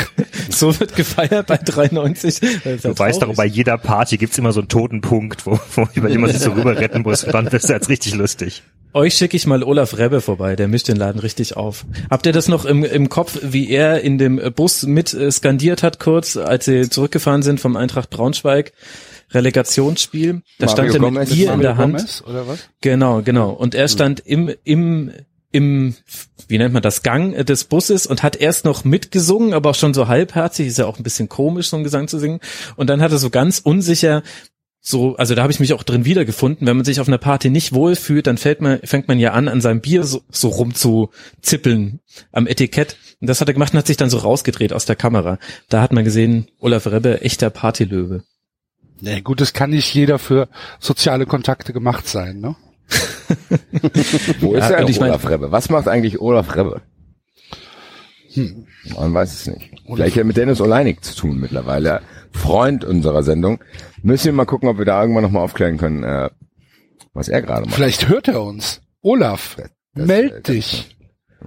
so 0.51 0.79
wird 0.79 0.95
gefeiert 0.95 1.49
bei 1.49 1.57
93. 1.57 2.41
Das 2.41 2.51
ist 2.51 2.85
ja 2.85 2.91
Du 2.91 2.99
weißt 2.99 3.23
doch, 3.23 3.35
bei 3.35 3.47
jeder 3.47 3.77
Party 3.77 4.17
gibt's 4.19 4.39
immer 4.39 4.53
so 4.53 4.61
einen 4.61 4.69
toten 4.69 5.01
Punkt, 5.01 5.47
wo, 5.47 5.59
wo 5.75 5.89
über 5.95 6.09
den 6.09 6.21
man 6.21 6.31
sich 6.31 6.41
so 6.41 6.53
rüber 6.53 6.79
retten 6.79 7.03
muss. 7.03 7.25
Und 7.25 7.35
dann 7.35 7.49
ist 7.49 7.69
jetzt 7.69 7.89
richtig 7.89 8.15
lustig. 8.15 8.63
Euch 8.93 9.15
schicke 9.15 9.37
ich 9.37 9.47
mal 9.47 9.63
Olaf 9.63 9.99
Rebbe 9.99 10.21
vorbei, 10.21 10.57
der 10.57 10.67
mischt 10.67 10.89
den 10.89 10.97
Laden 10.97 11.21
richtig 11.21 11.57
auf. 11.57 11.85
Habt 12.11 12.27
ihr 12.27 12.33
das 12.33 12.49
noch 12.49 12.65
im, 12.65 12.85
im 12.85 13.09
Kopf, 13.09 13.39
wie 13.43 13.71
er 13.71 14.01
in 14.01 14.19
dem 14.19 14.41
Bus 14.55 14.85
mit 14.85 15.15
äh, 15.15 15.31
skandiert 15.31 15.83
hat 15.83 16.01
kurz, 16.01 16.37
als 16.37 16.65
sie 16.65 16.89
zurückgefahren 16.89 17.43
sind 17.43 17.61
vom 17.61 17.77
Eintracht 17.77 18.11
Braunschweig? 18.11 18.73
Relegationsspiel. 19.33 20.43
Da 20.59 20.67
Mario 20.67 20.91
stand 20.91 20.95
er 20.95 21.11
mit 21.11 21.29
Bier 21.29 21.53
in 21.53 21.61
der 21.61 21.77
Hand. 21.77 21.97
Gomez, 21.97 22.23
oder 22.27 22.47
was? 22.47 22.69
Genau, 22.81 23.23
genau. 23.23 23.51
Und 23.51 23.75
er 23.75 23.89
stand 23.89 24.21
im, 24.21 24.51
im, 24.65 25.13
im, 25.53 25.95
wie 26.49 26.59
nennt 26.59 26.75
man 26.75 26.83
das, 26.83 27.03
Gang 27.03 27.35
des 27.47 27.65
Busses 27.65 28.07
und 28.07 28.23
hat 28.23 28.37
erst 28.37 28.65
noch 28.65 28.85
mitgesungen, 28.85 29.55
aber 29.55 29.71
auch 29.71 29.75
schon 29.75 29.95
so 29.95 30.09
halbherzig, 30.09 30.67
ist 30.67 30.79
ja 30.79 30.87
auch 30.87 30.99
ein 30.99 31.05
bisschen 31.05 31.29
komisch, 31.29 31.69
so 31.69 31.77
einen 31.77 31.85
Gesang 31.85 32.09
zu 32.09 32.19
singen. 32.19 32.41
Und 32.77 32.91
dann 32.91 33.01
hat 33.01 33.13
er 33.13 33.19
so 33.19 33.31
ganz 33.31 33.61
unsicher 33.61 34.23
so, 34.83 35.15
also 35.17 35.35
da 35.35 35.43
habe 35.43 35.53
ich 35.53 35.61
mich 35.61 35.75
auch 35.75 35.83
drin 35.83 36.07
wiedergefunden. 36.07 36.67
Wenn 36.67 36.77
man 36.77 36.87
sich 36.87 37.01
auf 37.01 37.09
einer 37.09 37.19
Party 37.19 37.51
nicht 37.51 37.75
wohlfühlt, 37.75 38.27
dann 38.27 38.39
fällt 38.39 38.63
man, 38.63 38.81
fängt 38.83 39.09
man 39.09 39.19
ja 39.19 39.33
an, 39.33 39.47
an 39.49 39.61
seinem 39.61 39.83
Bier 39.83 40.05
so, 40.05 40.23
so 40.31 40.49
rumzuzippeln 40.49 42.01
am 42.33 42.47
Etikett. 42.47 42.97
Und 43.21 43.29
das 43.29 43.41
hat 43.41 43.49
er 43.49 43.55
gemacht 43.55 43.75
und 43.75 43.79
hat 43.79 43.87
sich 43.87 43.99
dann 43.99 44.09
so 44.09 44.19
rausgedreht 44.19 44.73
aus 44.73 44.87
der 44.87 44.97
Kamera. 44.97 45.39
Da 45.69 45.83
hat 45.83 45.93
man 45.93 46.05
gesehen, 46.05 46.49
Olaf 46.61 46.87
Rebbe, 46.87 47.21
echter 47.21 47.51
Partylöwe. 47.51 48.23
Nee, 49.01 49.21
gut, 49.23 49.41
das 49.41 49.53
kann 49.53 49.71
nicht 49.71 49.93
jeder 49.95 50.19
für 50.19 50.49
soziale 50.79 51.27
Kontakte 51.27 51.73
gemacht 51.73 52.07
sein, 52.09 52.41
ne? 52.41 52.57
Wo 54.41 54.55
ist 54.55 54.69
Ja, 54.69 54.77
er, 54.77 54.85
und 54.85 54.91
ich 54.91 55.01
mein- 55.01 55.11
Olaf 55.11 55.29
Rebbe? 55.29 55.53
Was 55.53 55.71
macht 55.71 55.89
eigentlich 55.89 56.21
Olaf 56.21 56.57
Rebbe? 56.57 56.83
Hm. 58.35 58.67
Man 58.97 59.15
weiß 59.15 59.33
es 59.33 59.47
nicht. 59.47 59.71
Vielleicht 59.87 60.15
hat 60.15 60.19
er 60.23 60.25
mit 60.25 60.37
Dennis 60.37 60.61
Oleinik 60.61 61.05
zu 61.05 61.15
tun 61.17 61.39
mittlerweile. 61.41 62.01
Freund 62.33 62.85
unserer 62.85 63.23
Sendung. 63.23 63.59
Müssen 64.03 64.27
wir 64.27 64.33
mal 64.33 64.45
gucken, 64.45 64.69
ob 64.69 64.79
wir 64.79 64.85
da 64.85 65.01
irgendwann 65.01 65.25
nochmal 65.25 65.43
aufklären 65.43 65.79
können, 65.79 66.05
äh, 66.05 66.31
was 67.13 67.29
er 67.29 67.43
gerade 67.43 67.67
macht. 67.67 67.75
Vielleicht 67.75 68.09
hört 68.09 68.29
er 68.29 68.43
uns. 68.43 68.83
Olaf, 69.03 69.57
Das- 69.95 70.07
meld 70.07 70.33
das- 70.33 70.43
dich. 70.55 70.97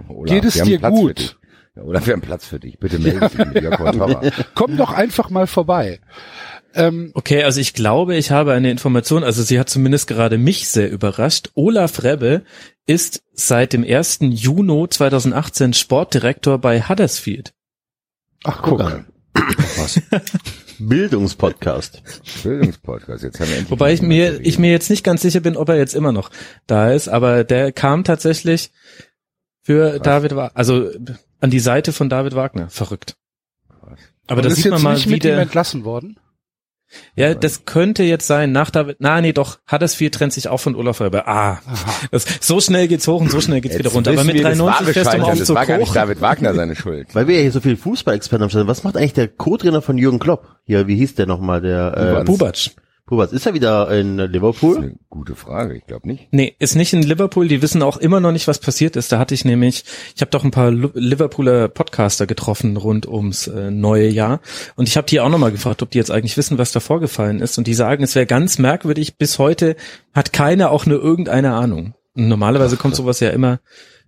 Olaf, 0.08 0.34
Geht 0.34 0.44
es 0.44 0.54
wir 0.56 0.60
haben 0.62 0.68
dir 0.68 0.78
Platz 0.78 0.94
für 0.94 1.00
gut? 1.00 1.18
dich. 1.18 1.36
Ja, 1.76 1.82
Olaf, 1.82 2.06
wir 2.06 2.12
haben 2.12 2.20
Platz 2.20 2.46
für 2.46 2.60
dich. 2.60 2.78
Bitte 2.78 2.98
melde 2.98 3.28
dich 3.28 3.62
mit. 3.62 4.44
Komm 4.54 4.76
doch 4.76 4.92
einfach 4.92 5.30
mal 5.30 5.46
vorbei. 5.46 6.00
Ähm, 6.74 7.12
Okay, 7.14 7.42
also 7.44 7.60
ich 7.60 7.72
glaube, 7.72 8.16
ich 8.16 8.30
habe 8.30 8.52
eine 8.52 8.70
Information, 8.70 9.24
also 9.24 9.42
sie 9.42 9.58
hat 9.58 9.68
zumindest 9.68 10.06
gerade 10.06 10.38
mich 10.38 10.68
sehr 10.68 10.90
überrascht. 10.90 11.50
Olaf 11.54 12.02
Rebbe 12.02 12.42
ist 12.86 13.22
seit 13.32 13.72
dem 13.72 13.84
1. 13.84 14.18
Juni 14.20 14.88
2018 14.88 15.72
Sportdirektor 15.72 16.58
bei 16.58 16.82
Huddersfield. 16.82 17.54
ach, 18.44 18.62
guck. 18.62 18.80
an. 18.80 19.06
Bildungspodcast. 20.78 22.02
Bildungspodcast. 22.42 23.22
Jetzt 23.22 23.40
haben 23.40 23.48
wir 23.48 23.56
endlich 23.56 23.70
Wobei 23.70 23.92
ich 23.92 24.02
mir, 24.02 24.40
ich 24.40 24.58
mir 24.58 24.70
jetzt 24.70 24.90
nicht 24.90 25.04
ganz 25.04 25.22
sicher 25.22 25.40
bin, 25.40 25.56
ob 25.56 25.68
er 25.68 25.76
jetzt 25.76 25.94
immer 25.94 26.12
noch 26.12 26.30
da 26.66 26.92
ist, 26.92 27.08
aber 27.08 27.44
der 27.44 27.72
kam 27.72 28.04
tatsächlich 28.04 28.70
für 29.62 29.98
David 29.98 30.36
Wagner, 30.36 30.56
also 30.56 30.90
an 31.40 31.50
die 31.50 31.60
Seite 31.60 31.92
von 31.92 32.08
David 32.08 32.34
Wagner. 32.34 32.68
Verrückt. 32.68 33.16
Aber 34.26 34.38
Und 34.38 34.44
da 34.44 34.48
ist 34.50 34.56
sieht 34.56 34.66
man 34.66 34.74
jetzt 34.74 34.82
mal, 34.82 34.94
nicht 34.94 35.06
wie 35.06 35.12
mit 35.12 35.24
ihm 35.24 35.28
der, 35.28 35.40
entlassen 35.40 35.84
worden? 35.84 36.18
Ja, 37.16 37.34
das 37.34 37.64
könnte 37.64 38.02
jetzt 38.02 38.26
sein, 38.26 38.52
nach 38.52 38.70
David, 38.70 38.96
na, 38.98 39.20
nee, 39.20 39.32
doch, 39.32 39.58
Huddersfield 39.70 40.14
trennt 40.14 40.32
sich 40.32 40.48
auch 40.48 40.58
von 40.58 40.74
Olaf 40.74 41.00
Rebbe. 41.00 41.26
Ah, 41.26 41.60
das, 42.10 42.26
so 42.40 42.60
schnell 42.60 42.88
geht's 42.88 43.06
hoch 43.06 43.20
und 43.20 43.30
so 43.30 43.40
schnell 43.40 43.60
geht's 43.60 43.74
Jetzt 43.74 43.84
wieder 43.84 43.92
runter. 43.92 44.12
Aber 44.12 44.24
mit 44.24 44.36
wir, 44.36 44.42
das 44.42 44.58
war 44.58 44.80
93 44.80 44.94
fährst 44.94 45.12
du 45.12 45.18
mal 45.18 45.24
auf 45.24 45.38
Das 45.38 45.46
zu 45.46 45.54
war 45.54 45.66
gar 45.66 45.78
nicht. 45.78 45.94
David 45.94 46.20
Wagner 46.20 46.54
seine 46.54 46.76
Schuld. 46.76 47.14
Weil 47.14 47.28
wir 47.28 47.36
ja 47.36 47.42
hier 47.42 47.52
so 47.52 47.60
viele 47.60 47.76
Fußballexperten 47.76 48.42
am 48.42 48.50
Start 48.50 48.62
sind. 48.62 48.68
Was 48.68 48.84
macht 48.84 48.96
eigentlich 48.96 49.14
der 49.14 49.28
Co-Trainer 49.28 49.82
von 49.82 49.98
Jürgen 49.98 50.18
Klopp? 50.18 50.56
Hier, 50.64 50.86
wie 50.86 50.96
hieß 50.96 51.14
der 51.14 51.26
nochmal? 51.26 51.60
Der 51.60 52.20
äh, 52.20 52.24
Bubac. 52.24 52.70
Bubatz. 53.06 53.32
Ist 53.32 53.44
er 53.44 53.52
wieder 53.52 53.90
in 53.90 54.16
Das 54.16 54.26
ist 54.28 54.32
Liverpool? 54.32 54.76
eine 54.78 54.94
gute 55.10 55.34
Frage. 55.36 55.76
Ich 55.76 55.86
glaube 55.86 56.08
nicht. 56.08 56.28
Nee, 56.30 56.54
ist 56.58 56.74
nicht 56.74 56.94
in 56.94 57.02
Liverpool. 57.02 57.48
Die 57.48 57.60
wissen 57.60 57.82
auch 57.82 57.98
immer 57.98 58.18
noch 58.20 58.32
nicht, 58.32 58.48
was 58.48 58.58
passiert 58.58 58.96
ist. 58.96 59.12
Da 59.12 59.18
hatte 59.18 59.34
ich 59.34 59.44
nämlich, 59.44 59.84
ich 60.14 60.22
habe 60.22 60.30
doch 60.30 60.42
ein 60.42 60.50
paar 60.50 60.70
Liverpooler 60.70 61.68
Podcaster 61.68 62.26
getroffen 62.26 62.78
rund 62.78 63.06
ums 63.06 63.46
äh, 63.46 63.70
neue 63.70 64.08
Jahr. 64.08 64.40
Und 64.76 64.88
ich 64.88 64.96
habe 64.96 65.06
die 65.06 65.20
auch 65.20 65.28
nochmal 65.28 65.52
gefragt, 65.52 65.82
ob 65.82 65.90
die 65.90 65.98
jetzt 65.98 66.10
eigentlich 66.10 66.38
wissen, 66.38 66.56
was 66.56 66.72
da 66.72 66.80
vorgefallen 66.80 67.40
ist. 67.40 67.58
Und 67.58 67.66
die 67.66 67.74
sagen, 67.74 68.02
es 68.02 68.14
wäre 68.14 68.26
ganz 68.26 68.58
merkwürdig. 68.58 69.18
Bis 69.18 69.38
heute 69.38 69.76
hat 70.14 70.32
keiner 70.32 70.70
auch 70.70 70.86
nur 70.86 71.02
irgendeine 71.02 71.52
Ahnung. 71.52 71.94
Und 72.14 72.28
normalerweise 72.28 72.78
kommt 72.78 72.96
sowas 72.96 73.20
ja 73.20 73.30
immer 73.30 73.60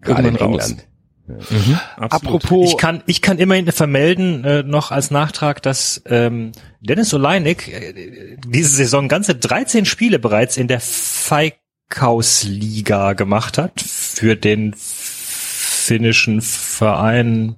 irgendwann 0.04 0.36
raus. 0.36 0.70
England. 0.70 0.88
Mhm. 1.26 1.80
Apropos, 1.96 2.70
Ich 2.70 2.76
kann, 2.76 3.02
ich 3.06 3.22
kann 3.22 3.38
immerhin 3.38 3.72
vermelden, 3.72 4.44
äh, 4.44 4.62
noch 4.62 4.92
als 4.92 5.10
Nachtrag, 5.10 5.62
dass 5.62 6.02
ähm, 6.06 6.52
Dennis 6.80 7.12
Oleinik 7.12 7.66
äh, 7.68 8.36
diese 8.46 8.68
Saison 8.68 9.08
ganze 9.08 9.34
13 9.34 9.84
Spiele 9.86 10.18
bereits 10.18 10.56
in 10.56 10.68
der 10.68 10.80
Feikausliga 10.80 13.14
gemacht 13.14 13.58
hat 13.58 13.80
für 13.80 14.36
den 14.36 14.74
finnischen 14.76 16.40
Verein. 16.42 17.56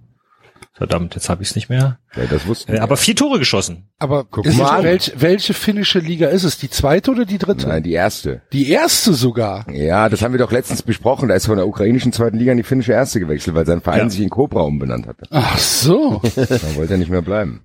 Verdammt, 0.79 1.17
jetzt 1.17 1.29
habe 1.29 1.43
ich 1.43 1.51
es 1.51 1.57
nicht 1.57 1.69
mehr. 1.69 1.99
Ja, 2.17 2.25
das 2.31 2.47
wussten 2.47 2.73
Äh, 2.75 2.79
aber 2.79 2.97
vier 2.97 3.17
Tore 3.17 3.39
geschossen. 3.41 3.89
aber 3.99 4.25
Guck 4.25 4.47
ist 4.47 4.57
mal 4.57 4.79
an. 4.79 4.85
welche, 4.85 5.13
welche 5.21 5.53
finnische 5.53 5.99
Liga 5.99 6.29
ist 6.29 6.45
es? 6.45 6.57
Die 6.57 6.71
zweite 6.71 7.11
oder 7.11 7.25
die 7.25 7.39
dritte? 7.39 7.67
Nein, 7.69 7.83
die 7.83 7.93
erste. 7.93 8.43
Die 8.53 8.71
erste 8.71 9.13
sogar. 9.13 9.69
Ja, 9.73 10.09
das 10.09 10.23
haben 10.23 10.33
wir 10.33 10.39
doch 10.39 10.53
letztens 10.53 10.83
besprochen. 10.83 11.29
Da 11.29 11.35
ist 11.35 11.47
von 11.47 11.57
der 11.57 11.67
ukrainischen 11.67 12.13
zweiten 12.13 12.39
Liga 12.39 12.53
in 12.53 12.59
die 12.59 12.63
finnische 12.65 12.93
erste 12.93 13.19
gewechselt, 13.19 13.57
weil 13.57 13.67
sein 13.67 13.81
Verein 13.81 13.99
Ja. 14.03 14.11
sich 14.11 14.21
in 14.21 14.31
Cobra 14.31 14.61
umbenannt 14.61 15.07
hatte. 15.09 15.27
Ach 15.31 15.59
so. 15.59 16.23
Da 16.37 16.75
wollte 16.77 16.95
er 16.95 16.99
nicht 16.99 17.11
mehr 17.11 17.23
bleiben. 17.23 17.61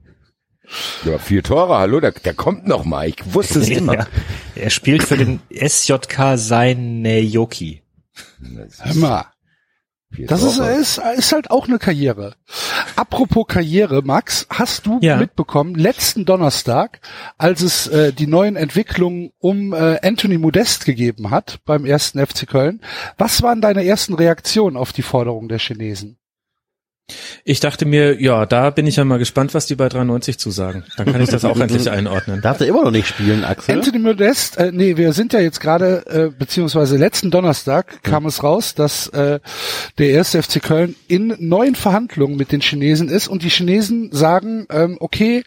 Ja, 1.05 1.19
vier 1.19 1.43
Tore, 1.43 1.77
hallo, 1.77 1.99
der, 1.99 2.13
der 2.13 2.33
kommt 2.33 2.67
noch 2.67 2.83
mal. 2.83 3.07
Ich 3.07 3.17
wusste 3.33 3.59
es 3.59 3.69
immer. 3.69 3.93
Ja. 3.95 4.07
Er 4.55 4.69
spielt 4.71 5.03
für 5.03 5.17
den 5.17 5.39
SJK 5.51 6.35
Seinejoki. 6.37 7.83
Hör 8.81 8.95
mal. 8.95 9.25
Das 10.27 10.43
ist, 10.43 10.59
ist, 10.59 11.01
ist 11.17 11.31
halt 11.31 11.49
auch 11.51 11.67
eine 11.67 11.79
Karriere. 11.79 12.35
Apropos 12.95 13.45
Karriere, 13.47 14.01
Max, 14.03 14.45
hast 14.49 14.85
du 14.85 14.99
Ja. 15.01 15.17
mitbekommen, 15.17 15.75
letzten 15.75 16.25
Donnerstag, 16.25 16.99
als 17.37 17.61
es 17.61 17.87
äh, 17.87 18.13
die 18.13 18.27
neuen 18.27 18.55
Entwicklungen 18.55 19.31
um 19.39 19.73
äh, 19.73 19.99
Anthony 20.01 20.37
Modest 20.37 20.85
gegeben 20.85 21.31
hat 21.31 21.59
beim 21.65 21.85
ersten 21.85 22.23
FC 22.25 22.47
Köln, 22.47 22.81
was 23.17 23.41
waren 23.41 23.61
deine 23.61 23.85
ersten 23.85 24.13
Reaktionen 24.13 24.77
auf 24.77 24.93
die 24.93 25.01
Forderung 25.01 25.49
der 25.49 25.59
Chinesen? 25.59 26.17
Ich 27.45 27.59
dachte 27.59 27.85
mir, 27.85 28.21
ja, 28.21 28.45
da 28.45 28.69
bin 28.69 28.87
ich 28.87 28.95
ja 28.95 29.03
mal 29.03 29.19
gespannt, 29.19 29.53
was 29.53 29.65
die 29.65 29.75
bei 29.75 29.89
93 29.89 30.39
zusagen. 30.39 30.85
Dann 30.95 31.11
kann 31.11 31.21
ich 31.21 31.29
das 31.29 31.43
auch 31.43 31.59
endlich 31.59 31.91
einordnen. 31.91 32.41
Darf 32.41 32.61
er 32.61 32.67
immer 32.67 32.83
noch 32.83 32.91
nicht 32.91 33.07
spielen, 33.07 33.43
Axel? 33.43 33.75
Anthony 33.75 33.99
Modest, 33.99 34.57
äh, 34.57 34.71
nee, 34.71 34.95
wir 34.95 35.11
sind 35.11 35.33
ja 35.33 35.41
jetzt 35.41 35.59
gerade, 35.59 36.05
äh, 36.07 36.29
beziehungsweise 36.37 36.95
letzten 36.95 37.31
Donnerstag 37.31 38.01
kam 38.03 38.25
es 38.25 38.43
raus, 38.43 38.75
dass 38.75 39.07
äh, 39.07 39.41
der 39.97 40.09
erste 40.09 40.41
FC 40.41 40.63
Köln 40.63 40.95
in 41.09 41.35
neuen 41.39 41.75
Verhandlungen 41.75 42.37
mit 42.37 42.53
den 42.53 42.61
Chinesen 42.61 43.09
ist 43.09 43.27
und 43.27 43.43
die 43.43 43.49
Chinesen 43.49 44.09
sagen, 44.13 44.65
ähm, 44.69 44.95
okay, 45.01 45.43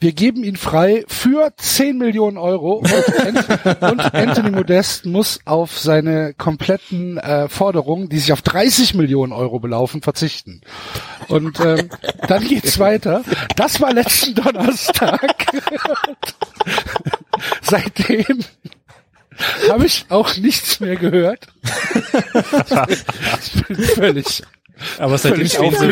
wir 0.00 0.12
geben 0.12 0.42
ihn 0.42 0.56
frei 0.56 1.04
für 1.06 1.52
10 1.56 1.98
Millionen 1.98 2.38
Euro 2.38 2.82
und, 2.82 2.92
und 3.82 4.14
Anthony 4.14 4.50
Modest 4.50 5.06
muss 5.06 5.38
auf 5.44 5.78
seine 5.78 6.34
kompletten 6.34 7.18
äh, 7.18 7.48
Forderungen, 7.48 8.08
die 8.08 8.18
sich 8.18 8.32
auf 8.32 8.42
30 8.42 8.94
Millionen 8.94 9.32
Euro 9.32 9.60
belaufen, 9.60 10.02
verzichten. 10.02 10.62
Und 11.28 11.58
ähm, 11.60 11.88
dann 12.28 12.44
geht's 12.46 12.78
weiter. 12.78 13.22
Das 13.56 13.80
war 13.80 13.92
letzten 13.92 14.34
Donnerstag. 14.34 15.46
Seitdem 17.62 18.44
habe 19.68 19.86
ich 19.86 20.06
auch 20.08 20.36
nichts 20.36 20.80
mehr 20.80 20.96
gehört. 20.96 21.46
ich 22.88 23.66
bin 23.66 23.76
völlig. 23.76 24.42
Aber 24.98 25.16
seitdem 25.16 25.46
stehen 25.46 25.74
so 25.74 25.86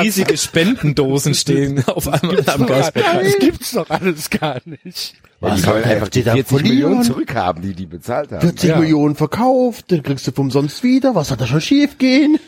riesige 0.00 0.36
Spendendosen 0.36 1.34
stehen 1.34 1.84
auf 1.86 2.06
einmal 2.08 2.42
am 2.48 2.66
Geisberg. 2.66 3.24
Das 3.24 3.38
gibt's 3.38 3.72
doch 3.72 3.90
alles 3.90 4.30
gar 4.30 4.60
nicht. 4.64 5.14
Ja, 5.40 5.54
die 5.56 5.60
sollen 5.60 5.82
einfach 5.84 6.08
die 6.08 6.20
steht 6.20 6.26
da 6.28 6.32
40 6.34 6.48
verlieren? 6.48 6.74
Millionen 6.76 7.02
zurückhaben, 7.02 7.62
die 7.62 7.74
die 7.74 7.86
bezahlt 7.86 8.30
haben. 8.30 8.40
40 8.42 8.70
Ja. 8.70 8.78
Millionen 8.78 9.16
verkauft, 9.16 9.86
dann 9.90 10.04
kriegst 10.04 10.26
du 10.28 10.32
vom 10.32 10.52
sonst 10.52 10.84
wieder. 10.84 11.16
Was 11.16 11.32
hat 11.32 11.40
da 11.40 11.46
schon 11.46 11.60
schief 11.60 11.98
gehen? 11.98 12.38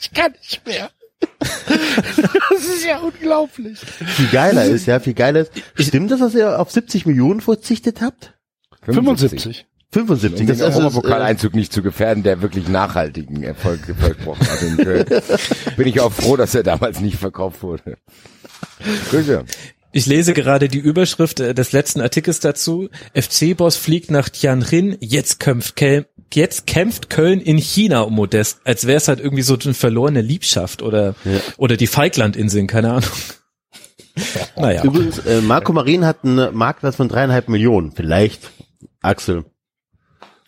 Ich 0.00 0.12
kann 0.12 0.32
nicht 0.32 0.66
mehr. 0.66 0.90
Das 1.38 2.64
ist 2.64 2.84
ja 2.84 2.98
unglaublich. 2.98 3.78
Viel 3.78 4.28
geiler 4.28 4.64
ist, 4.64 4.86
ja, 4.86 4.98
viel 5.00 5.14
geiler 5.14 5.40
ist. 5.40 5.52
Stimmt 5.74 6.10
das, 6.10 6.20
dass 6.20 6.34
ihr 6.34 6.58
auf 6.58 6.70
70 6.70 7.06
Millionen 7.06 7.40
verzichtet 7.40 8.00
habt? 8.00 8.34
75. 8.82 9.66
75, 9.92 10.40
Um 10.40 10.46
das 10.46 10.58
den 10.58 10.68
ist, 10.68 10.76
äh, 10.76 10.78
Europapokaleinzug 10.78 11.54
nicht 11.54 11.72
zu 11.72 11.82
gefährden, 11.82 12.22
der 12.22 12.42
wirklich 12.42 12.68
nachhaltigen 12.68 13.42
Erfolg 13.42 13.80
versprochen 13.98 14.46
hat 14.48 14.62
in 14.62 14.76
Köln. 14.76 15.06
Bin 15.76 15.88
ich 15.88 16.00
auch 16.00 16.12
froh, 16.12 16.36
dass 16.36 16.54
er 16.54 16.62
damals 16.62 17.00
nicht 17.00 17.16
verkauft 17.16 17.62
wurde. 17.62 17.98
Grüße. 19.10 19.44
Ich 19.92 20.06
lese 20.06 20.34
gerade 20.34 20.68
die 20.68 20.78
Überschrift 20.78 21.40
äh, 21.40 21.52
des 21.52 21.72
letzten 21.72 22.00
Artikels 22.00 22.38
dazu. 22.38 22.88
FC-Boss 23.14 23.74
fliegt 23.74 24.12
nach 24.12 24.28
Tianjin, 24.28 24.96
jetzt 25.00 25.40
kämpft, 25.40 25.74
Kel 25.74 26.06
jetzt 26.34 26.66
kämpft 26.66 27.10
Köln 27.10 27.40
in 27.40 27.58
China 27.58 28.00
um 28.02 28.14
Modest, 28.14 28.60
als 28.64 28.86
wäre 28.86 28.96
es 28.98 29.08
halt 29.08 29.20
irgendwie 29.20 29.42
so 29.42 29.56
eine 29.62 29.74
verlorene 29.74 30.20
Liebschaft 30.20 30.82
oder, 30.82 31.14
oder 31.56 31.76
die 31.76 31.86
Feiglandinseln, 31.86 32.66
keine 32.66 32.90
Ahnung. 32.92 33.10
naja. 34.56 34.82
Übrigens, 34.84 35.18
äh, 35.20 35.40
Marco 35.40 35.72
Marin 35.72 36.04
hat 36.04 36.24
einen 36.24 36.54
Marktwert 36.54 36.94
von 36.94 37.08
dreieinhalb 37.08 37.48
Millionen. 37.48 37.92
Vielleicht, 37.92 38.50
Axel, 39.00 39.44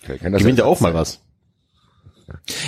Okay, 0.04 0.18
kann 0.18 0.32
das 0.32 0.40
gewinnt 0.40 0.58
er 0.58 0.64
jetzt 0.64 0.70
auch 0.70 0.80
mal 0.80 0.94
was. 0.94 1.20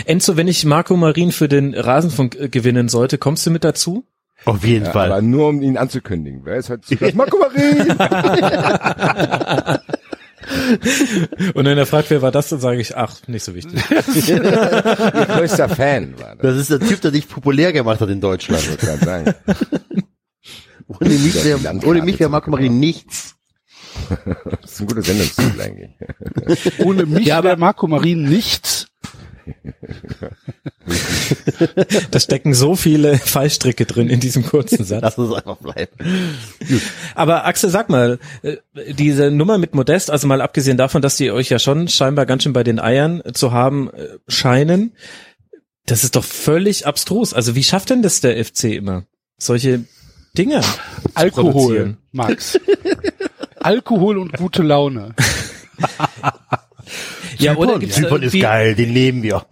Enzo, 0.05 0.37
wenn 0.37 0.47
ich 0.47 0.65
Marco 0.65 0.97
Marin 0.97 1.33
für 1.33 1.49
den 1.49 1.75
Rasenfunk 1.75 2.37
äh, 2.37 2.49
gewinnen 2.49 2.89
sollte, 2.89 3.19
kommst 3.19 3.45
du 3.47 3.51
mit 3.51 3.65
dazu? 3.65 4.05
Auf 4.45 4.65
jeden 4.65 4.85
Ja, 4.87 4.93
Fall. 4.93 5.11
aber 5.11 5.23
nur 5.23 5.49
um 5.49 5.63
ihn 5.63 5.77
anzukündigen. 5.77 6.45
Wer 6.45 6.57
ist 6.57 6.69
Gast? 6.69 7.15
Marco 7.15 7.39
Marin! 7.39 7.97
Und 11.55 11.65
wenn 11.65 11.79
er 11.79 11.87
fragt, 11.87 12.11
wer 12.11 12.23
war 12.23 12.31
das, 12.31 12.49
dann 12.49 12.61
sage 12.61 12.81
ich, 12.81 12.97
ach, 12.97 13.17
nicht 13.27 13.45
so 13.45 13.55
wichtig. 13.55 13.81
Ihr 14.29 14.41
größter 14.41 15.69
Fan 15.69 16.19
war 16.19 16.37
das. 16.37 16.43
Das 16.43 16.57
ist 16.57 16.71
der 16.71 16.81
Typ, 16.81 17.01
der 17.01 17.11
dich 17.11 17.29
populär 17.29 17.73
gemacht 17.73 18.01
hat 18.01 18.09
in 18.09 18.21
Deutschland. 18.21 18.63
Ich 18.63 18.71
wollte 18.71 18.87
gerade 18.87 19.05
sagen. 19.05 19.35
Ohne 20.87 21.09
mich 21.11 21.45
wäre 21.45 21.59
ohne 21.87 22.03
mich 22.03 22.21
wäre 22.21 22.27
zum 22.27 22.33
Marco 22.33 22.51
Marin 22.51 22.79
nichts. 22.79 23.37
Das 24.61 24.73
ist 24.73 24.81
ein 24.81 24.87
guter 24.87 25.01
Sendungstitel 25.01 25.61
eigentlich. 25.61 26.79
Ohne 26.79 27.07
mich 27.07 27.27
Ja, 27.27 27.43
wäre 27.43 27.57
Marco 27.57 27.87
Marin 27.87 28.25
nichts. 28.29 28.89
Da 32.11 32.21
stecken 32.21 32.55
so 32.55 32.77
viele 32.77 33.19
Fallstricke 33.25 33.87
drin 33.87 34.09
in 34.09 34.21
diesem 34.21 34.45
kurzen 34.45 34.85
Satz. 34.85 35.03
Lass 35.03 35.19
uns 35.19 35.35
einfach 35.35 35.57
bleiben. 35.57 35.93
Aber 37.15 37.47
Axel, 37.47 37.71
sag 37.71 37.89
mal, 37.89 38.19
äh, 38.43 38.57
diese 38.93 39.31
Nummer 39.31 39.59
mit 39.59 39.75
Modest, 39.75 40.11
also 40.11 40.27
mal 40.27 40.41
abgesehen 40.41 40.77
davon, 40.77 41.03
dass 41.03 41.17
die 41.17 41.31
euch 41.31 41.49
ja 41.49 41.59
schon 41.59 41.89
scheinbar 41.89 42.27
ganz 42.27 42.43
schön 42.43 42.53
bei 42.53 42.65
den 42.65 42.79
Eiern 42.79 43.23
zu 43.33 43.53
haben 43.53 43.91
äh, 43.91 44.19
scheinen, 44.29 44.93
das 45.87 46.05
ist 46.05 46.17
doch 46.17 46.25
völlig 46.25 46.87
abstrus. 46.87 47.35
Also 47.35 47.55
wie 47.55 47.65
schafft 47.65 47.91
denn 47.91 48.03
das 48.03 48.21
der 48.21 48.43
FC 48.43 48.65
immer? 48.65 49.05
Solche 49.39 49.85
Dinge. 50.37 50.63
Alkohol? 51.15 51.97
Max. 52.13 52.59
Alkohol 53.61 54.19
und 54.19 54.33
gute 54.33 54.63
Laune. 54.63 55.15
Ja, 57.39 57.57
oder 57.57 57.79
gibt's 57.79 57.97
Zypern 57.97 58.23
ist 58.23 58.39
geil, 58.39 58.75
den 58.75 58.93
nehmen 58.93 59.23
wir. 59.23 59.45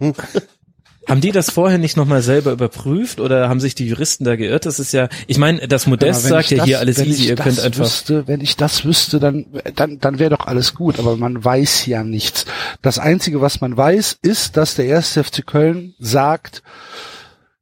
Haben 1.07 1.19
die 1.19 1.31
das 1.31 1.49
vorher 1.49 1.77
nicht 1.77 1.97
nochmal 1.97 2.21
selber 2.21 2.51
überprüft 2.51 3.19
oder 3.19 3.49
haben 3.49 3.59
sich 3.59 3.75
die 3.75 3.87
Juristen 3.87 4.23
da 4.23 4.37
geirrt? 4.37 4.65
Das 4.65 4.79
ist 4.79 4.93
ja, 4.93 5.09
ich 5.27 5.37
meine, 5.37 5.67
das 5.67 5.85
Modest 5.85 6.23
sagt 6.23 6.51
ja 6.51 6.63
hier 6.63 6.79
alles 6.79 6.99
easy, 6.99 7.27
ihr 7.27 7.35
könnt 7.35 7.59
einfach. 7.59 7.83
Wüsste, 7.83 8.27
wenn 8.27 8.39
ich 8.39 8.55
das 8.55 8.85
wüsste, 8.85 9.19
dann, 9.19 9.45
dann, 9.75 9.99
dann 9.99 10.19
wäre 10.19 10.29
doch 10.29 10.47
alles 10.47 10.73
gut. 10.73 10.99
Aber 10.99 11.17
man 11.17 11.43
weiß 11.43 11.85
ja 11.87 12.03
nichts. 12.03 12.45
Das 12.81 12.99
Einzige, 12.99 13.41
was 13.41 13.59
man 13.59 13.75
weiß, 13.75 14.17
ist, 14.21 14.55
dass 14.55 14.75
der 14.75 14.85
erste 14.85 15.23
FC 15.23 15.45
Köln 15.45 15.93
sagt, 15.99 16.63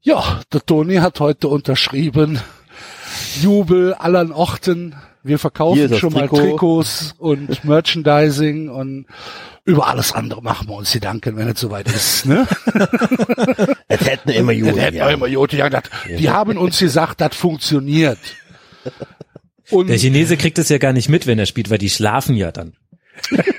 ja, 0.02 0.42
der 0.54 0.66
Toni 0.66 0.98
hat 0.98 1.20
heute 1.20 1.48
unterschrieben. 1.48 2.40
Jubel 3.42 3.94
allen 3.96 4.32
Orten. 4.32 4.96
Wir 5.24 5.38
verkaufen 5.40 5.88
das 5.90 6.00
schon 6.00 6.14
mal 6.14 6.28
Trikot. 6.28 6.38
Trikots 6.38 7.16
und 7.20 7.64
Merchandising 7.64 8.70
und 8.70 9.06
über 9.66 9.88
alles 9.88 10.14
andere 10.14 10.42
machen 10.42 10.68
wir 10.68 10.76
uns 10.76 10.92
Gedanken, 10.92 11.38
wenn 11.38 11.48
es 11.50 11.60
soweit 11.60 11.88
ist. 11.88 12.26
Ne? 12.26 12.48
Es 13.88 14.02
hätten 14.08 14.30
immer 14.30 14.52
Das 14.54 14.60
Juden. 14.60 14.80
hätten 14.80 14.98
Ja. 14.98 15.10
immer 15.10 15.28
Jote 15.28 15.58
gesagt. 15.58 15.92
Die 16.08 16.30
haben 16.30 16.58
uns 16.58 16.80
gesagt, 16.80 17.22
das 17.22 17.36
funktioniert. 17.36 18.18
Und 19.70 19.88
Der 19.88 19.98
Chinese 19.98 20.38
kriegt 20.38 20.58
es 20.58 20.70
ja 20.70 20.78
gar 20.80 20.94
nicht 20.94 21.10
mit, 21.10 21.28
wenn 21.28 21.38
er 21.38 21.46
spielt, 21.46 21.70
weil 21.70 21.78
die 21.78 21.90
schlafen 21.90 22.36
ja 22.36 22.52
dann. 22.52 22.74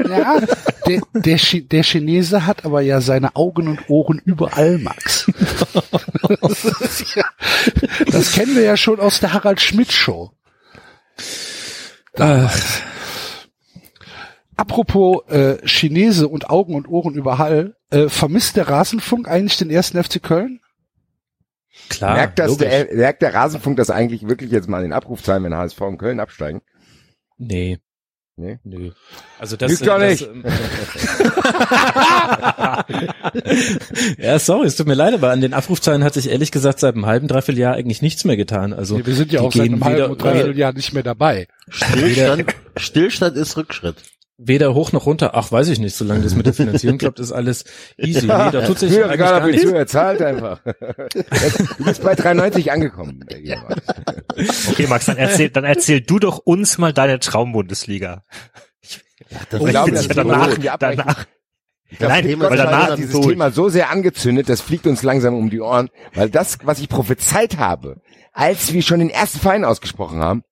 Ja, 0.09 0.41
der, 0.89 1.01
der, 1.15 1.39
der 1.39 1.83
Chinese 1.85 2.47
hat 2.47 2.65
aber 2.65 2.81
ja 2.81 3.01
seine 3.01 3.37
Augen 3.37 3.69
und 3.69 3.89
Ohren 3.89 4.21
überall, 4.25 4.79
Max. 4.79 5.31
Das, 6.41 7.15
ja, 7.15 7.25
das 8.11 8.33
kennen 8.33 8.57
wir 8.57 8.63
ja 8.63 8.77
schon 8.77 8.99
aus 8.99 9.21
der 9.21 9.33
Harald 9.35 9.61
Schmidt 9.61 9.93
Show. 9.93 10.33
Ach, 12.19 12.83
Apropos 14.57 15.27
äh, 15.29 15.67
Chinese 15.67 16.29
und 16.29 16.51
Augen 16.51 16.75
und 16.75 16.87
Ohren 16.87 17.15
überall, 17.15 17.75
äh, 17.91 18.09
vermisst 18.09 18.57
der 18.57 18.69
Rasenfunk 18.69 19.27
eigentlich 19.29 19.57
den 19.57 19.71
ersten 19.71 20.03
FC 20.03 20.23
Köln? 20.23 20.61
klar. 21.89 22.15
merkt, 22.15 22.39
das 22.39 22.49
logisch. 22.49 22.69
der, 22.69 22.95
merkt 22.95 23.23
der 23.23 23.35
Rasenfunk 23.35 23.77
das 23.77 23.91
eigentlich 23.91 24.29
wirklich 24.29 24.51
jetzt 24.51 24.69
mal 24.69 24.79
in 24.79 24.91
den 24.91 24.93
Abrufzahlen, 24.93 25.45
wenn 25.45 25.55
HSV 25.55 25.81
und 25.81 25.99
Köln 25.99 26.21
absteigen? 26.21 26.63
Nee. 27.39 27.79
Nee? 28.43 28.59
Nö. 28.65 28.91
Also 29.39 29.57
das 29.57 29.71
Ist 29.71 29.85
gar 29.85 30.01
das, 30.01 30.21
nicht. 30.21 30.29
ja, 34.19 34.39
sorry, 34.41 34.67
es 34.67 34.75
tut 34.75 34.89
mir 34.89 34.95
leid, 34.95 35.15
aber 35.15 35.31
an 35.31 35.41
den 35.41 35.55
Abrufzahlen 35.55 36.03
hat 36.03 36.15
sich 36.15 36.29
ehrlich 36.29 36.51
gesagt 36.51 36.81
seit 36.81 36.95
einem 36.95 37.07
halben, 37.07 37.29
dreiviertel 37.29 37.61
Jahr 37.61 37.75
eigentlich 37.75 38.03
nichts 38.03 38.25
mehr 38.25 38.37
getan. 38.37 38.73
Also 38.73 38.99
Nee, 38.99 39.07
wir 39.07 39.15
sind 39.15 39.31
ja 39.31 39.41
die 39.41 39.47
auch 39.47 39.53
seit 39.53 39.63
gehen 39.63 39.75
einem 39.75 39.85
halben 39.85 40.19
dreiviertel 40.19 40.59
Jahr 40.59 40.73
nicht 40.73 40.93
mehr 40.93 41.05
dabei. 41.05 41.47
Stillstand, 41.69 42.47
Stillstand 42.77 43.37
ist 43.37 43.57
Rückschritt. 43.57 43.97
Weder 44.45 44.75
hoch 44.75 44.93
noch 44.93 45.07
runter. 45.07 45.33
Ach, 45.35 45.51
weiß 45.51 45.69
ich 45.69 45.79
nicht, 45.79 45.95
solange 45.97 46.23
das 46.23 46.35
mit 46.35 46.47
der 46.47 46.55
Finanzierung 46.55 46.99
klappt, 46.99 47.21
ist 47.21 47.33
alles 47.33 47.65
easy. 47.97 48.27
Nee, 48.27 48.29
da 48.29 48.67
tut 48.67 48.79
sich 48.79 48.93
Früher 48.93 49.07
eigentlich 49.07 49.19
gar 49.19 49.47
nichts. 49.47 49.65
Er 49.65 49.87
zahlt 49.87 50.23
einfach. 50.23 50.61
du 51.79 51.85
bist 51.85 52.03
bei 52.03 52.15
93 52.15 52.73
angekommen. 52.73 53.25
Okay, 54.71 54.87
Max, 54.87 55.07
dann 55.07 55.17
erzähl, 55.17 55.51
dann 55.51 55.65
erzähl 55.65 56.01
du 56.01 56.19
doch 56.19 56.39
uns 56.39 56.79
mal 56.79 56.93
deine 56.93 57.19
Traumbundesliga. 57.19 58.25
Das 59.51 59.61
Ich 59.61 59.69
glaube, 59.69 59.93
das 59.93 60.07
ist 60.07 60.17
danach, 60.17 60.57
danach, 60.79 61.27
glaub, 61.99 62.11
Nein, 62.11 62.25
Thema 62.25 62.51
weil 62.51 62.57
danach- 62.57 62.89
ist 62.91 62.99
dieses. 62.99 63.21
Thema 63.21 63.51
so 63.51 63.69
sehr 63.69 63.91
angezündet, 63.91 64.49
das 64.49 64.61
fliegt 64.61 64.87
uns 64.87 65.03
langsam 65.03 65.35
um 65.35 65.49
die 65.51 65.61
Ohren, 65.61 65.89
weil 66.15 66.29
das, 66.29 66.59
was 66.65 66.81
ich 66.81 66.89
prophezeit 66.89 67.59
habe, 67.59 68.01
als 68.33 68.73
wir 68.73 68.83
schon 68.83 68.99
den 68.99 69.11
ersten 69.11 69.39
Verein 69.39 69.65
ausgesprochen 69.65 70.21
haben, 70.21 70.43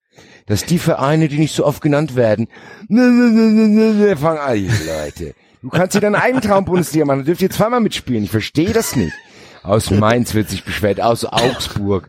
dass 0.47 0.64
die 0.64 0.78
Vereine, 0.78 1.28
die 1.28 1.38
nicht 1.38 1.55
so 1.55 1.64
oft 1.64 1.82
genannt 1.82 2.16
werden, 2.16 2.49
ne, 2.88 3.03
ne, 3.03 3.93
ne, 3.93 4.16
fangen 4.16 4.38
an, 4.38 4.70
Leute. 4.86 5.34
Du 5.62 5.68
kannst 5.68 5.95
dir 5.95 6.01
deinen 6.01 6.14
eigenen 6.14 6.43
Traum-Bundesliga 6.43 7.05
machen, 7.05 7.20
du 7.20 7.24
dürft 7.26 7.43
jetzt 7.43 7.57
zweimal 7.57 7.80
mitspielen, 7.80 8.24
ich 8.24 8.30
verstehe 8.30 8.72
das 8.72 8.97
nicht. 8.97 9.12
Aus 9.62 9.91
Mainz 9.91 10.34
wird 10.34 10.49
sich 10.49 10.64
beschwert, 10.64 11.01
aus 11.01 11.24
Augsburg. 11.24 12.09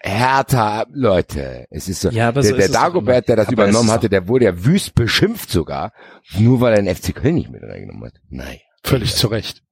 Hertha, 0.00 0.86
Leute, 0.92 1.66
es 1.70 1.88
ist 1.88 2.02
so. 2.02 2.10
Ja, 2.10 2.28
aber 2.28 2.42
der 2.42 2.50
so 2.50 2.56
der 2.56 2.68
Dagobert, 2.68 3.28
der 3.28 3.34
das 3.34 3.46
Aber 3.46 3.54
übernommen 3.54 3.90
hatte, 3.90 4.08
der 4.08 4.28
wurde 4.28 4.44
ja 4.44 4.64
wüst 4.64 4.94
beschimpft 4.94 5.50
sogar, 5.50 5.92
nur 6.38 6.60
weil 6.60 6.74
er 6.74 6.82
den 6.82 6.94
FC 6.94 7.14
Köln 7.14 7.34
nicht 7.34 7.50
mit 7.50 7.62
reingenommen 7.62 8.04
hat. 8.04 8.14
Nein. 8.30 8.58
Völlig 8.84 9.16
zu 9.16 9.26
Recht. 9.26 9.62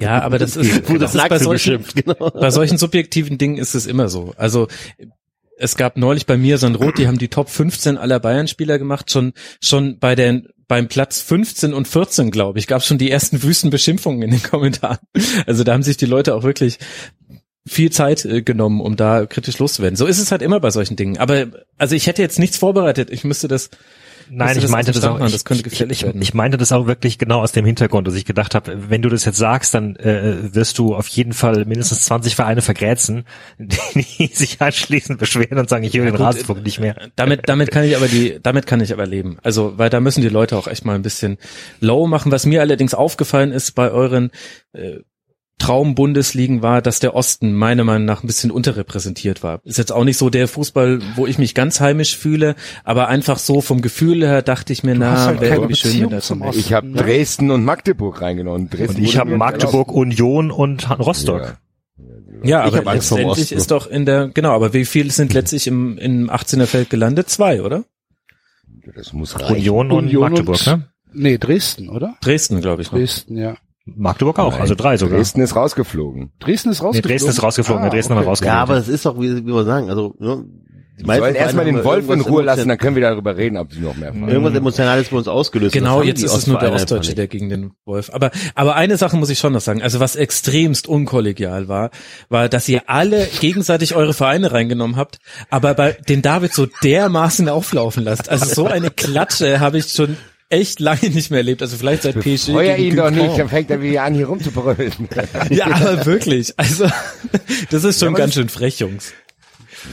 Ja, 0.00 0.22
aber 0.22 0.38
das 0.38 0.56
ist, 0.56 0.88
Wurde 0.88 0.98
das 0.98 1.14
ist 1.14 1.28
bei 1.28 1.38
solchen, 1.38 1.52
beschimpft, 1.52 2.04
genau. 2.04 2.30
bei 2.30 2.50
solchen 2.50 2.78
subjektiven 2.78 3.38
Dingen 3.38 3.56
ist 3.56 3.74
es 3.74 3.86
immer 3.86 4.08
so. 4.08 4.34
Also 4.36 4.66
es 5.58 5.76
gab 5.76 5.96
neulich 5.96 6.26
bei 6.26 6.36
mir 6.36 6.58
so 6.58 6.66
ein 6.66 6.74
Rot, 6.74 6.98
die 6.98 7.06
haben 7.06 7.18
die 7.18 7.28
Top 7.28 7.48
15 7.48 7.96
aller 7.96 8.20
Bayern-Spieler 8.20 8.78
gemacht, 8.78 9.10
schon 9.10 9.32
schon 9.60 9.98
bei 9.98 10.14
den 10.14 10.48
beim 10.68 10.88
Platz 10.88 11.20
15 11.20 11.72
und 11.72 11.86
14, 11.86 12.30
glaube 12.30 12.58
ich, 12.58 12.66
gab 12.66 12.80
es 12.80 12.86
schon 12.86 12.98
die 12.98 13.10
ersten 13.10 13.42
wüsten 13.42 13.70
Beschimpfungen 13.70 14.22
in 14.22 14.30
den 14.30 14.42
Kommentaren. 14.42 14.98
Also 15.46 15.62
da 15.64 15.72
haben 15.72 15.82
sich 15.82 15.96
die 15.96 16.06
Leute 16.06 16.34
auch 16.34 16.42
wirklich 16.42 16.78
viel 17.66 17.90
Zeit 17.90 18.24
äh, 18.24 18.42
genommen, 18.42 18.80
um 18.80 18.96
da 18.96 19.26
kritisch 19.26 19.58
loszuwerden. 19.58 19.96
So 19.96 20.06
ist 20.06 20.18
es 20.18 20.30
halt 20.30 20.42
immer 20.42 20.60
bei 20.60 20.70
solchen 20.70 20.96
Dingen. 20.96 21.18
Aber 21.18 21.46
also 21.78 21.94
ich 21.94 22.06
hätte 22.06 22.22
jetzt 22.22 22.38
nichts 22.38 22.56
vorbereitet. 22.56 23.10
Ich 23.10 23.24
müsste 23.24 23.48
das 23.48 23.70
Nein, 24.30 24.56
ich 24.56 24.62
das 24.62 24.70
meinte 24.70 24.92
das 24.92 25.04
auch. 25.04 25.20
Ich, 25.24 25.32
das 25.32 25.44
könnte 25.44 25.66
ich, 25.66 25.70
gefährlich 25.70 25.98
ich, 25.98 26.04
werden. 26.04 26.20
ich 26.20 26.34
meinte 26.34 26.56
das 26.56 26.72
auch 26.72 26.86
wirklich 26.86 27.18
genau 27.18 27.40
aus 27.40 27.52
dem 27.52 27.64
Hintergrund, 27.64 28.06
dass 28.06 28.14
ich 28.14 28.24
gedacht 28.24 28.54
habe, 28.54 28.90
wenn 28.90 29.02
du 29.02 29.08
das 29.08 29.24
jetzt 29.24 29.38
sagst, 29.38 29.74
dann 29.74 29.96
äh, 29.96 30.54
wirst 30.54 30.78
du 30.78 30.94
auf 30.94 31.08
jeden 31.08 31.32
Fall 31.32 31.64
mindestens 31.64 32.04
20 32.06 32.36
Vereine 32.36 32.62
vergrätzen, 32.62 33.24
die 33.58 34.26
sich 34.32 34.60
anschließend 34.60 35.18
beschweren 35.18 35.58
und 35.58 35.68
sagen, 35.68 35.84
ich 35.84 35.94
will 35.94 36.04
den 36.04 36.12
gut, 36.12 36.20
Rasenfunk 36.20 36.64
nicht 36.64 36.80
mehr. 36.80 36.96
Damit, 37.16 37.48
damit 37.48 37.70
kann 37.70 37.84
ich 37.84 37.96
aber 37.96 38.08
die, 38.08 38.38
damit 38.42 38.66
kann 38.66 38.80
ich 38.80 38.92
aber 38.92 39.06
leben. 39.06 39.38
Also, 39.42 39.74
weil 39.76 39.90
da 39.90 40.00
müssen 40.00 40.22
die 40.22 40.28
Leute 40.28 40.56
auch 40.56 40.66
echt 40.66 40.84
mal 40.84 40.94
ein 40.94 41.02
bisschen 41.02 41.38
low 41.80 42.06
machen. 42.06 42.32
Was 42.32 42.46
mir 42.46 42.60
allerdings 42.60 42.94
aufgefallen 42.94 43.52
ist 43.52 43.72
bei 43.72 43.90
euren 43.90 44.30
äh, 44.72 45.00
Traumbundesligen 45.58 46.60
war, 46.62 46.82
dass 46.82 47.00
der 47.00 47.14
Osten 47.14 47.54
meiner 47.54 47.82
Meinung 47.84 48.04
nach 48.04 48.22
ein 48.22 48.26
bisschen 48.26 48.50
unterrepräsentiert 48.50 49.42
war. 49.42 49.60
Ist 49.64 49.78
jetzt 49.78 49.90
auch 49.90 50.04
nicht 50.04 50.18
so 50.18 50.28
der 50.28 50.48
Fußball, 50.48 51.00
wo 51.14 51.26
ich 51.26 51.38
mich 51.38 51.54
ganz 51.54 51.80
heimisch 51.80 52.16
fühle, 52.16 52.56
aber 52.84 53.08
einfach 53.08 53.38
so 53.38 53.60
vom 53.62 53.80
Gefühl 53.80 54.22
her 54.22 54.42
dachte 54.42 54.72
ich 54.72 54.84
mir, 54.84 54.92
hast 54.92 54.98
na, 54.98 55.24
halt 55.26 55.40
wäre 55.40 55.54
irgendwie 55.54 55.76
schön, 55.76 56.02
wenn 56.02 56.10
das 56.10 56.30
Osten. 56.30 56.58
Ich 56.58 56.72
habe 56.72 56.88
ne? 56.88 56.96
Dresden 56.96 57.50
und 57.50 57.64
Magdeburg 57.64 58.20
reingenommen. 58.20 58.68
Dresden 58.68 58.96
Und 58.96 59.02
ich 59.02 59.16
habe 59.16 59.36
Magdeburg. 59.36 59.92
Union 59.92 60.50
und 60.50 60.90
Rostock. 60.98 61.40
Ja. 61.42 61.58
Ja, 62.44 62.62
aber 62.62 62.82
letztendlich 62.94 63.50
ist 63.50 63.70
doch 63.70 63.86
in 63.86 64.04
der, 64.04 64.28
genau, 64.28 64.52
aber 64.52 64.74
wie 64.74 64.84
viel 64.84 65.10
sind 65.10 65.32
letztlich 65.32 65.66
im, 65.66 65.96
im 65.96 66.30
18er 66.30 66.66
Feld 66.66 66.90
gelandet? 66.90 67.30
Zwei, 67.30 67.62
oder? 67.62 67.84
Das 68.94 69.12
muss 69.12 69.40
reichen. 69.40 69.54
Union 69.56 69.90
und 69.90 70.04
Union 70.04 70.20
Magdeburg, 70.30 70.60
und- 70.66 70.66
ne? 70.66 70.88
Nee, 71.12 71.38
Dresden, 71.38 71.88
oder? 71.88 72.16
Dresden, 72.20 72.60
glaube 72.60 72.82
ich. 72.82 72.92
Noch. 72.92 72.98
Dresden, 72.98 73.38
ja. 73.38 73.56
Magdeburg 73.86 74.38
auch, 74.38 74.58
also 74.58 74.74
drei 74.74 74.96
sogar. 74.96 75.18
Dresden 75.18 75.40
ist 75.40 75.54
rausgeflogen. 75.54 76.32
Dresden 76.40 76.70
ist 76.70 76.80
Nee, 76.80 76.86
rausgeflogen. 76.86 77.10
Dresden 77.10 77.30
ist 77.30 77.42
rausgeflogen, 77.42 77.82
Ah, 77.82 77.86
ja, 77.86 77.90
Dresden 77.92 78.10
haben 78.10 78.18
wir 78.18 78.22
okay. 78.22 78.28
rausgeflogen. 78.30 78.56
Ja, 78.56 78.62
aber 78.62 78.76
es 78.76 78.88
ist 78.88 79.06
doch, 79.06 79.18
wie, 79.20 79.36
wie 79.46 79.52
wir 79.52 79.64
sagen, 79.64 79.88
also, 79.88 80.14
ne, 80.18 80.44
die 80.98 81.06
Wir 81.06 81.16
sollen 81.16 81.34
erstmal 81.34 81.66
den 81.66 81.76
haben 81.76 81.84
Wolf 81.84 82.08
in 82.08 82.20
Ruhe 82.22 82.42
lassen, 82.42 82.68
dann 82.68 82.78
können 82.78 82.96
wir 82.96 83.02
darüber 83.02 83.36
reden, 83.36 83.58
ob 83.58 83.70
sie 83.70 83.80
noch 83.80 83.94
mehr 83.96 84.14
fahren. 84.14 84.28
Irgendwas 84.28 84.54
Emotionales 84.54 85.08
bei 85.10 85.18
uns 85.18 85.28
ausgelöst. 85.28 85.74
Genau, 85.74 85.98
haben 86.00 86.08
jetzt 86.08 86.24
ist 86.24 86.34
es 86.34 86.46
nur 86.46 86.58
der 86.58 86.72
Ostdeutsche, 86.72 87.14
der 87.14 87.28
gegen 87.28 87.50
den 87.50 87.72
Wolf. 87.84 88.10
Aber, 88.14 88.30
aber 88.54 88.76
eine 88.76 88.96
Sache 88.96 89.16
muss 89.18 89.28
ich 89.28 89.38
schon 89.38 89.52
noch 89.52 89.60
sagen. 89.60 89.82
Also 89.82 90.00
was 90.00 90.16
extremst 90.16 90.88
unkollegial 90.88 91.68
war, 91.68 91.90
war, 92.30 92.48
dass 92.48 92.66
ihr 92.68 92.88
alle 92.88 93.26
gegenseitig 93.40 93.94
eure 93.94 94.14
Vereine 94.14 94.52
reingenommen 94.52 94.96
habt, 94.96 95.18
aber 95.50 95.74
bei 95.74 95.92
den 96.08 96.22
David 96.22 96.54
so 96.54 96.66
dermaßen 96.82 97.46
auflaufen 97.50 98.02
lasst. 98.02 98.30
Also 98.30 98.46
so 98.46 98.66
eine 98.66 98.90
Klatsche 98.90 99.60
habe 99.60 99.76
ich 99.76 99.88
schon 99.92 100.16
echt 100.48 100.80
lange 100.80 101.10
nicht 101.10 101.30
mehr 101.30 101.38
erlebt. 101.38 101.62
Also 101.62 101.76
vielleicht 101.76 102.02
seit 102.02 102.18
PSG. 102.20 102.52
Feuer 102.52 102.76
ihn 102.76 102.96
doch 102.96 103.10
nicht, 103.10 103.38
dann 103.38 103.48
fängt 103.48 103.70
er 103.70 103.80
wieder 103.82 104.02
an, 104.04 104.14
hier 104.14 104.26
rumzubrüllen. 104.28 104.92
Ja, 105.50 105.66
aber 105.66 106.04
wirklich. 106.06 106.54
Also 106.58 106.88
das 107.70 107.84
ist 107.84 108.00
schon 108.00 108.12
Ja, 108.12 108.18
ganz 108.18 108.34
schön 108.34 108.48
frech, 108.48 108.78
Jungs. 108.80 109.12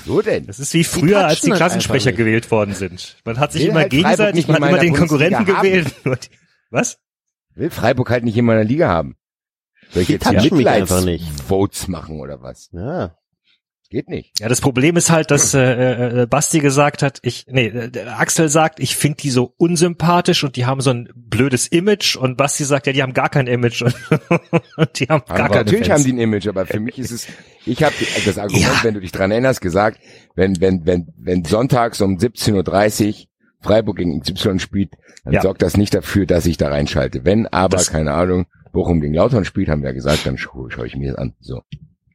so 0.06 0.22
denn? 0.22 0.48
Das 0.48 0.60
ist 0.60 0.74
wie 0.74 0.84
früher, 0.84 1.26
als 1.26 1.42
die 1.42 1.50
halt 1.52 1.58
Klassensprecher 1.58 2.12
gewählt 2.14 2.50
worden 2.52 2.74
sind. 2.74 3.18
Man 3.26 3.40
hat 3.40 3.52
sich 3.52 3.64
Will 3.64 3.70
immer 3.70 3.82
halt 3.82 3.90
gegenseitig, 3.92 4.36
nicht 4.36 4.48
man 4.48 4.64
hat 4.64 4.70
immer 4.70 4.80
den 4.80 4.94
Konkurrenten 4.96 5.46
Bundesliga 5.46 5.84
haben. 5.84 5.92
gewählt. 6.04 6.30
Was? 6.72 6.98
Will 7.56 7.70
Freiburg 7.70 8.10
halt 8.10 8.24
nicht 8.24 8.38
in 8.38 8.46
meiner 8.46 8.64
Liga 8.64 8.88
haben. 8.88 9.16
Soll 9.92 10.02
ich 10.04 10.08
Die 10.08 10.14
jetzt 10.14 10.32
nicht. 10.32 10.52
Mitleidsvotes 10.52 11.88
machen 11.88 12.20
oder 12.20 12.42
was? 12.42 12.70
Ja. 12.72 13.16
Geht 13.94 14.10
nicht. 14.10 14.40
Ja, 14.40 14.50
das 14.50 14.60
Problem 14.60 14.98
ist 14.98 15.12
halt, 15.12 15.30
dass 15.30 15.54
äh, 15.54 16.24
äh, 16.24 16.26
Basti 16.26 16.62
gesagt 16.62 17.04
hat, 17.04 17.20
ich, 17.22 17.46
nee, 17.48 17.68
äh, 17.68 17.92
Axel 18.08 18.50
sagt, 18.50 18.80
ich 18.80 18.96
finde 18.96 19.18
die 19.22 19.30
so 19.30 19.54
unsympathisch 19.58 20.44
und 20.44 20.56
die 20.56 20.66
haben 20.66 20.82
so 20.82 20.90
ein 20.90 21.10
blödes 21.16 21.68
Image 21.68 22.16
und 22.16 22.36
Basti 22.36 22.64
sagt, 22.64 22.88
ja, 22.88 22.94
die 22.94 23.04
haben 23.04 23.14
gar 23.14 23.30
kein 23.30 23.46
Image 23.46 23.84
und, 23.84 23.94
und 24.78 25.00
die 25.00 25.06
haben 25.06 25.24
gar 25.28 25.40
Aber 25.42 25.50
keine 25.50 25.56
natürlich 25.66 25.88
Fans. 25.90 26.00
haben 26.00 26.06
die 26.06 26.14
ein 26.14 26.18
Image, 26.18 26.48
aber 26.48 26.66
für 26.66 26.80
mich 26.80 26.98
ist 26.98 27.12
es, 27.12 27.28
ich 27.68 27.84
habe 27.84 27.94
das 28.26 28.40
Argument, 28.40 28.64
Ja. 28.66 28.80
wenn 28.84 28.96
du 28.96 29.00
dich 29.00 29.12
dran 29.12 29.30
erinnerst, 29.30 29.62
gesagt, 29.62 30.00
wenn, 30.36 30.60
wenn, 30.60 30.88
wenn, 30.88 31.14
wenn 31.18 31.46
sonntags 31.46 32.02
um 32.02 32.18
17.30 32.18 33.08
Uhr 33.10 33.16
Freiburg 33.62 33.98
gegen 33.98 34.20
XY 34.22 34.58
spielt, 34.58 34.94
dann 35.24 35.34
Ja. 35.36 35.42
sorgt 35.44 35.62
das 35.62 35.78
nicht 35.78 35.94
dafür, 35.94 36.26
dass 36.26 36.48
ich 36.48 36.58
da 36.58 36.70
reinschalte. 36.70 37.26
Wenn 37.26 37.46
aber, 37.46 37.78
Das- 37.78 37.92
keine 37.92 38.12
Ahnung, 38.14 38.48
Bochum 38.72 39.02
gegen 39.02 39.14
Lautern 39.14 39.46
spielt, 39.46 39.70
haben 39.70 39.84
wir 39.84 39.90
ja 39.90 39.94
gesagt, 39.94 40.26
dann 40.26 40.40
schaue 40.40 40.72
schau 40.72 40.84
ich 40.84 40.96
mir 40.96 41.12
das 41.12 41.20
an. 41.20 41.34
So, 41.40 41.62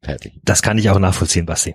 fertig. 0.09 0.33
Das 0.45 0.63
kann 0.63 0.79
ich 0.79 0.89
auch 0.91 0.99
nachvollziehen, 0.99 1.47
Basti. 1.47 1.75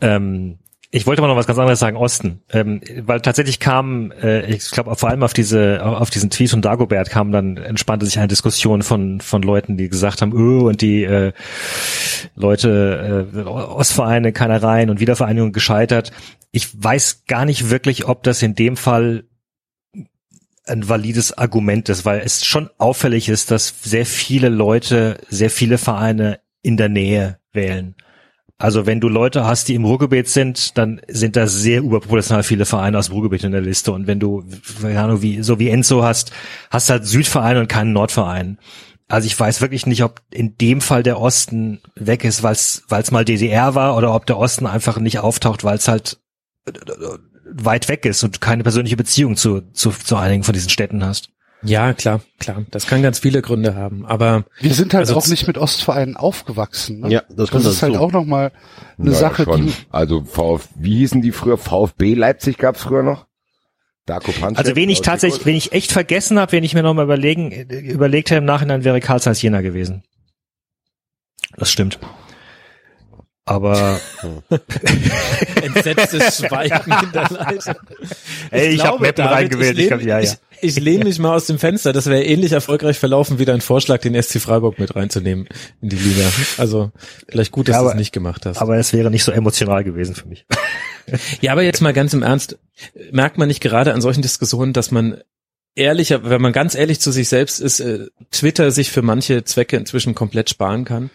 Ähm, 0.00 0.58
ich 0.92 1.06
wollte 1.06 1.22
aber 1.22 1.28
noch 1.28 1.36
was 1.36 1.46
ganz 1.46 1.58
anderes 1.58 1.78
sagen, 1.78 1.96
Osten, 1.96 2.42
ähm, 2.52 2.80
weil 3.02 3.20
tatsächlich 3.20 3.60
kam, 3.60 4.10
äh, 4.10 4.44
ich 4.52 4.70
glaube 4.72 4.94
vor 4.96 5.08
allem 5.08 5.22
auf 5.22 5.32
diese, 5.32 5.84
auf 5.84 6.10
diesen 6.10 6.30
Tweet 6.30 6.50
von 6.50 6.62
Dagobert 6.62 7.10
kam 7.10 7.30
dann 7.30 7.56
entspannte 7.56 8.06
sich 8.06 8.18
eine 8.18 8.26
Diskussion 8.26 8.82
von 8.82 9.20
von 9.20 9.42
Leuten, 9.42 9.76
die 9.76 9.88
gesagt 9.88 10.20
haben, 10.20 10.32
oh, 10.32 10.66
und 10.66 10.80
die 10.82 11.04
äh, 11.04 11.32
Leute 12.34 13.28
äh, 13.32 13.38
Ostvereine 13.38 14.32
keiner 14.32 14.60
rein 14.62 14.90
und 14.90 14.98
Wiedervereinigung 14.98 15.52
gescheitert. 15.52 16.10
Ich 16.50 16.68
weiß 16.82 17.24
gar 17.28 17.44
nicht 17.44 17.70
wirklich, 17.70 18.06
ob 18.08 18.24
das 18.24 18.42
in 18.42 18.56
dem 18.56 18.76
Fall 18.76 19.24
ein 20.66 20.88
valides 20.88 21.38
Argument 21.38 21.88
ist, 21.88 22.04
weil 22.04 22.20
es 22.20 22.44
schon 22.44 22.68
auffällig 22.78 23.28
ist, 23.28 23.52
dass 23.52 23.74
sehr 23.82 24.06
viele 24.06 24.48
Leute, 24.48 25.18
sehr 25.28 25.50
viele 25.50 25.78
Vereine 25.78 26.40
in 26.62 26.76
der 26.76 26.88
Nähe 26.88 27.38
wählen. 27.52 27.94
Also 28.60 28.84
wenn 28.84 29.00
du 29.00 29.08
Leute 29.08 29.46
hast, 29.46 29.68
die 29.68 29.74
im 29.74 29.86
Ruhrgebiet 29.86 30.28
sind, 30.28 30.76
dann 30.76 31.00
sind 31.08 31.34
da 31.36 31.46
sehr 31.46 31.80
überproportional 31.80 32.42
viele 32.42 32.66
Vereine 32.66 32.98
aus 32.98 33.06
dem 33.06 33.14
Ruhrgebiet 33.14 33.42
in 33.42 33.52
der 33.52 33.62
Liste. 33.62 33.90
Und 33.90 34.06
wenn 34.06 34.20
du, 34.20 34.44
keine 34.82 35.00
Ahnung, 35.00 35.22
wie, 35.22 35.42
so 35.42 35.58
wie 35.58 35.70
Enzo 35.70 36.02
hast, 36.02 36.30
hast 36.70 36.90
halt 36.90 37.06
Südverein 37.06 37.56
und 37.56 37.68
keinen 37.68 37.94
Nordverein. 37.94 38.58
Also 39.08 39.26
ich 39.26 39.40
weiß 39.40 39.62
wirklich 39.62 39.86
nicht, 39.86 40.04
ob 40.04 40.20
in 40.30 40.58
dem 40.58 40.82
Fall 40.82 41.02
der 41.02 41.18
Osten 41.18 41.80
weg 41.94 42.22
ist, 42.22 42.42
weil 42.42 42.52
es 42.52 43.10
mal 43.10 43.24
DDR 43.24 43.74
war 43.74 43.96
oder 43.96 44.14
ob 44.14 44.26
der 44.26 44.36
Osten 44.36 44.66
einfach 44.66 44.98
nicht 44.98 45.20
auftaucht, 45.20 45.64
weil 45.64 45.78
es 45.78 45.88
halt 45.88 46.20
äh, 46.66 46.72
weit 47.46 47.88
weg 47.88 48.04
ist 48.04 48.22
und 48.24 48.42
keine 48.42 48.62
persönliche 48.62 48.98
Beziehung 48.98 49.36
zu, 49.36 49.62
zu, 49.72 49.90
zu 49.90 50.16
einigen 50.16 50.44
von 50.44 50.52
diesen 50.52 50.68
Städten 50.68 51.02
hast. 51.02 51.30
Ja, 51.62 51.92
klar, 51.92 52.20
klar. 52.38 52.64
Das 52.70 52.86
kann 52.86 53.02
ganz 53.02 53.18
viele 53.18 53.42
Gründe 53.42 53.74
haben. 53.74 54.06
Aber 54.06 54.44
Wir 54.60 54.72
sind 54.72 54.94
halt 54.94 55.02
Also 55.02 55.16
auch 55.16 55.26
nicht 55.26 55.46
mit 55.46 55.58
Ostvereinen 55.58 56.16
aufgewachsen. 56.16 57.00
Ne? 57.00 57.10
Ja, 57.10 57.20
das 57.28 57.36
das 57.36 57.50
kommt 57.50 57.66
ist 57.66 57.82
halt 57.82 57.94
dazu. 57.94 58.04
auch 58.04 58.12
nochmal 58.12 58.52
eine 58.98 59.10
Ja, 59.10 59.16
Sache, 59.16 59.44
schon. 59.44 59.66
die 59.66 59.72
Also 59.90 60.24
Vf, 60.24 60.68
wie 60.76 60.96
hießen 60.96 61.20
die 61.20 61.32
früher? 61.32 61.58
VfB 61.58 62.14
Leipzig 62.14 62.56
gab's 62.58 62.82
früher 62.82 63.02
noch? 63.02 63.26
Darko 64.06 64.32
Panchev, 64.32 64.58
Also 64.58 64.74
wen 64.74 64.88
ich 64.88 65.02
tatsächlich, 65.02 65.44
wen 65.44 65.54
ich 65.56 65.72
echt 65.72 65.92
vergessen 65.92 66.38
habe, 66.38 66.52
wen 66.52 66.64
ich 66.64 66.72
mir 66.74 66.82
nochmal 66.82 67.04
überlegen, 67.04 67.52
äh, 67.52 67.62
überlegt 67.62 68.30
hätte 68.30 68.38
im 68.38 68.44
Nachhinein, 68.46 68.82
wäre 68.84 68.98
Karl 69.00 69.20
Zeiss 69.20 69.42
Jena 69.42 69.60
gewesen. 69.60 70.02
Das 71.56 71.70
stimmt. 71.70 71.98
Aber 73.44 73.98
entsetztes 75.62 76.38
Schweigen 76.38 76.80
in 77.04 77.12
der 77.12 77.28
Leitung. 77.30 77.74
Ey, 78.50 78.68
ich 78.68 78.80
hab 78.80 78.88
glaube, 78.90 79.02
Meppen 79.02 79.24
reingewählt, 79.26 79.78
ich 79.78 79.86
Ich, 79.86 79.92
hab- 79.92 80.00
ja, 80.02 80.18
ja. 80.20 80.20
ich, 80.20 80.49
ich 80.62 80.78
lehne 80.78 81.04
mich 81.04 81.18
mal 81.18 81.34
aus 81.34 81.46
dem 81.46 81.58
Fenster. 81.58 81.92
Das 81.92 82.06
wäre 82.06 82.22
ähnlich 82.24 82.52
erfolgreich 82.52 82.98
verlaufen 82.98 83.38
wie 83.38 83.44
dein 83.44 83.60
Vorschlag, 83.60 84.00
den 84.00 84.20
SC 84.20 84.40
Freiburg 84.40 84.78
mit 84.78 84.94
reinzunehmen 84.96 85.48
in 85.80 85.88
die 85.88 85.96
Liga. 85.96 86.28
Also 86.58 86.92
vielleicht 87.28 87.52
gut, 87.52 87.68
dass 87.68 87.76
Ja, 87.76 87.82
du 87.82 87.88
es 87.88 87.94
nicht 87.94 88.12
gemacht 88.12 88.46
hast. 88.46 88.58
aber 88.58 88.76
es 88.76 88.92
wäre 88.92 89.10
nicht 89.10 89.24
so 89.24 89.32
emotional 89.32 89.84
gewesen 89.84 90.14
für 90.14 90.28
mich. 90.28 90.46
Ja, 91.40 91.50
aber 91.52 91.62
jetzt 91.62 91.80
mal 91.80 91.92
ganz 91.92 92.12
im 92.14 92.22
Ernst, 92.22 92.56
merkt 93.10 93.36
man 93.36 93.48
nicht 93.48 93.60
gerade 93.60 93.94
an 93.94 94.00
solchen 94.00 94.22
Diskussionen, 94.22 94.72
dass 94.72 94.92
man 94.92 95.20
ehrlicher, 95.74 96.28
wenn 96.30 96.40
man 96.40 96.52
ganz 96.52 96.76
ehrlich 96.76 97.00
zu 97.00 97.10
sich 97.10 97.28
selbst 97.28 97.58
ist, 97.60 97.80
äh, 97.80 98.06
Twitter 98.30 98.70
sich 98.70 98.92
für 98.92 99.02
manche 99.02 99.42
Zwecke 99.42 99.76
inzwischen 99.76 100.14
komplett 100.14 100.50
sparen 100.50 100.84
kann? 100.84 101.10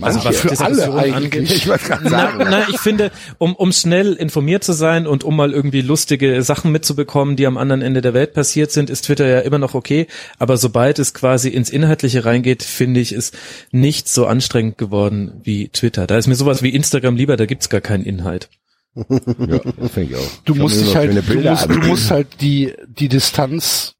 Also 0.00 0.24
was 0.24 0.40
für 0.40 0.64
alle 0.64 0.94
eigentlich. 0.94 1.50
Ich 1.50 1.68
wollte 1.68 1.84
gerade 1.86 2.04
Na, 2.04 2.10
sagen. 2.10 2.46
na, 2.50 2.68
ich 2.68 2.78
finde, 2.78 3.10
um, 3.38 3.54
um 3.54 3.72
schnell 3.72 4.14
informiert 4.14 4.62
zu 4.62 4.72
sein 4.72 5.06
und 5.06 5.24
um 5.24 5.36
mal 5.36 5.52
irgendwie 5.52 5.80
lustige 5.80 6.42
Sachen 6.42 6.70
mitzubekommen, 6.72 7.36
die 7.36 7.46
am 7.46 7.56
anderen 7.56 7.82
Ende 7.82 8.00
der 8.00 8.14
Welt 8.14 8.32
passiert 8.32 8.70
sind, 8.70 8.90
ist 8.90 9.06
Twitter 9.06 9.26
ja 9.26 9.40
immer 9.40 9.58
noch 9.58 9.74
okay. 9.74 10.06
Aber 10.38 10.56
sobald 10.56 10.98
es 10.98 11.14
quasi 11.14 11.48
ins 11.48 11.70
Inhaltliche 11.70 12.24
reingeht, 12.24 12.62
finde 12.62 13.00
ich, 13.00 13.12
ist 13.12 13.36
nicht 13.70 14.08
so 14.08 14.26
anstrengend 14.26 14.78
geworden 14.78 15.40
wie 15.42 15.68
Twitter. 15.68 16.06
Da 16.06 16.16
ist 16.16 16.26
mir 16.26 16.36
sowas 16.36 16.62
wie 16.62 16.70
Instagram 16.70 17.16
lieber, 17.16 17.36
da 17.36 17.46
gibt's 17.46 17.68
gar 17.68 17.80
keinen 17.80 18.04
Inhalt. 18.04 18.48
Ja, 18.94 19.60
finde 19.88 20.02
ich 20.02 20.16
auch. 20.16 20.30
du 20.44 20.54
musst 20.54 20.80
dich 20.80 20.96
halt, 20.96 21.14
du 21.28 21.40
musst, 21.40 21.68
du 21.68 21.78
musst 21.86 22.10
halt 22.10 22.40
die, 22.40 22.74
die 22.88 23.08
Distanz 23.08 23.94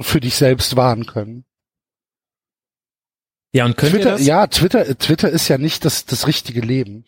für 0.00 0.20
dich 0.20 0.34
selbst 0.34 0.76
wahren 0.76 1.06
können. 1.06 1.44
Ja, 3.54 3.64
und 3.64 3.76
können 3.76 3.92
Twitter, 3.92 4.04
wir 4.06 4.12
das? 4.18 4.26
ja, 4.26 4.46
Twitter, 4.48 4.98
Twitter 4.98 5.30
ist 5.30 5.48
ja 5.48 5.58
nicht 5.58 5.84
das, 5.84 6.04
das 6.06 6.26
richtige 6.26 6.60
Leben. 6.60 7.04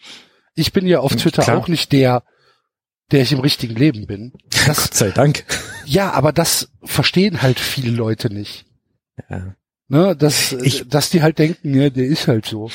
Ich 0.54 0.72
bin 0.72 0.86
ja 0.86 1.00
auf 1.00 1.14
Twitter 1.16 1.42
klar. 1.42 1.58
auch 1.58 1.68
nicht 1.68 1.92
der, 1.92 2.22
der 3.10 3.22
ich 3.22 3.32
im 3.32 3.40
richtigen 3.40 3.74
Leben 3.74 4.06
bin. 4.06 4.32
Das, 4.66 4.78
Gott 4.84 4.94
sei 4.94 5.10
Dank. 5.10 5.44
ja, 5.84 6.10
aber 6.12 6.32
das 6.32 6.70
verstehen 6.82 7.42
halt 7.42 7.60
viele 7.60 7.90
Leute 7.90 8.32
nicht. 8.32 8.64
Ja. 9.30 9.54
Ne, 9.88 10.16
dass, 10.16 10.52
Ich- 10.52 10.88
dass 10.88 11.10
die 11.10 11.22
halt 11.22 11.38
denken, 11.38 11.74
ja, 11.74 11.90
der 11.90 12.06
ist 12.06 12.26
halt 12.28 12.46
so. 12.46 12.70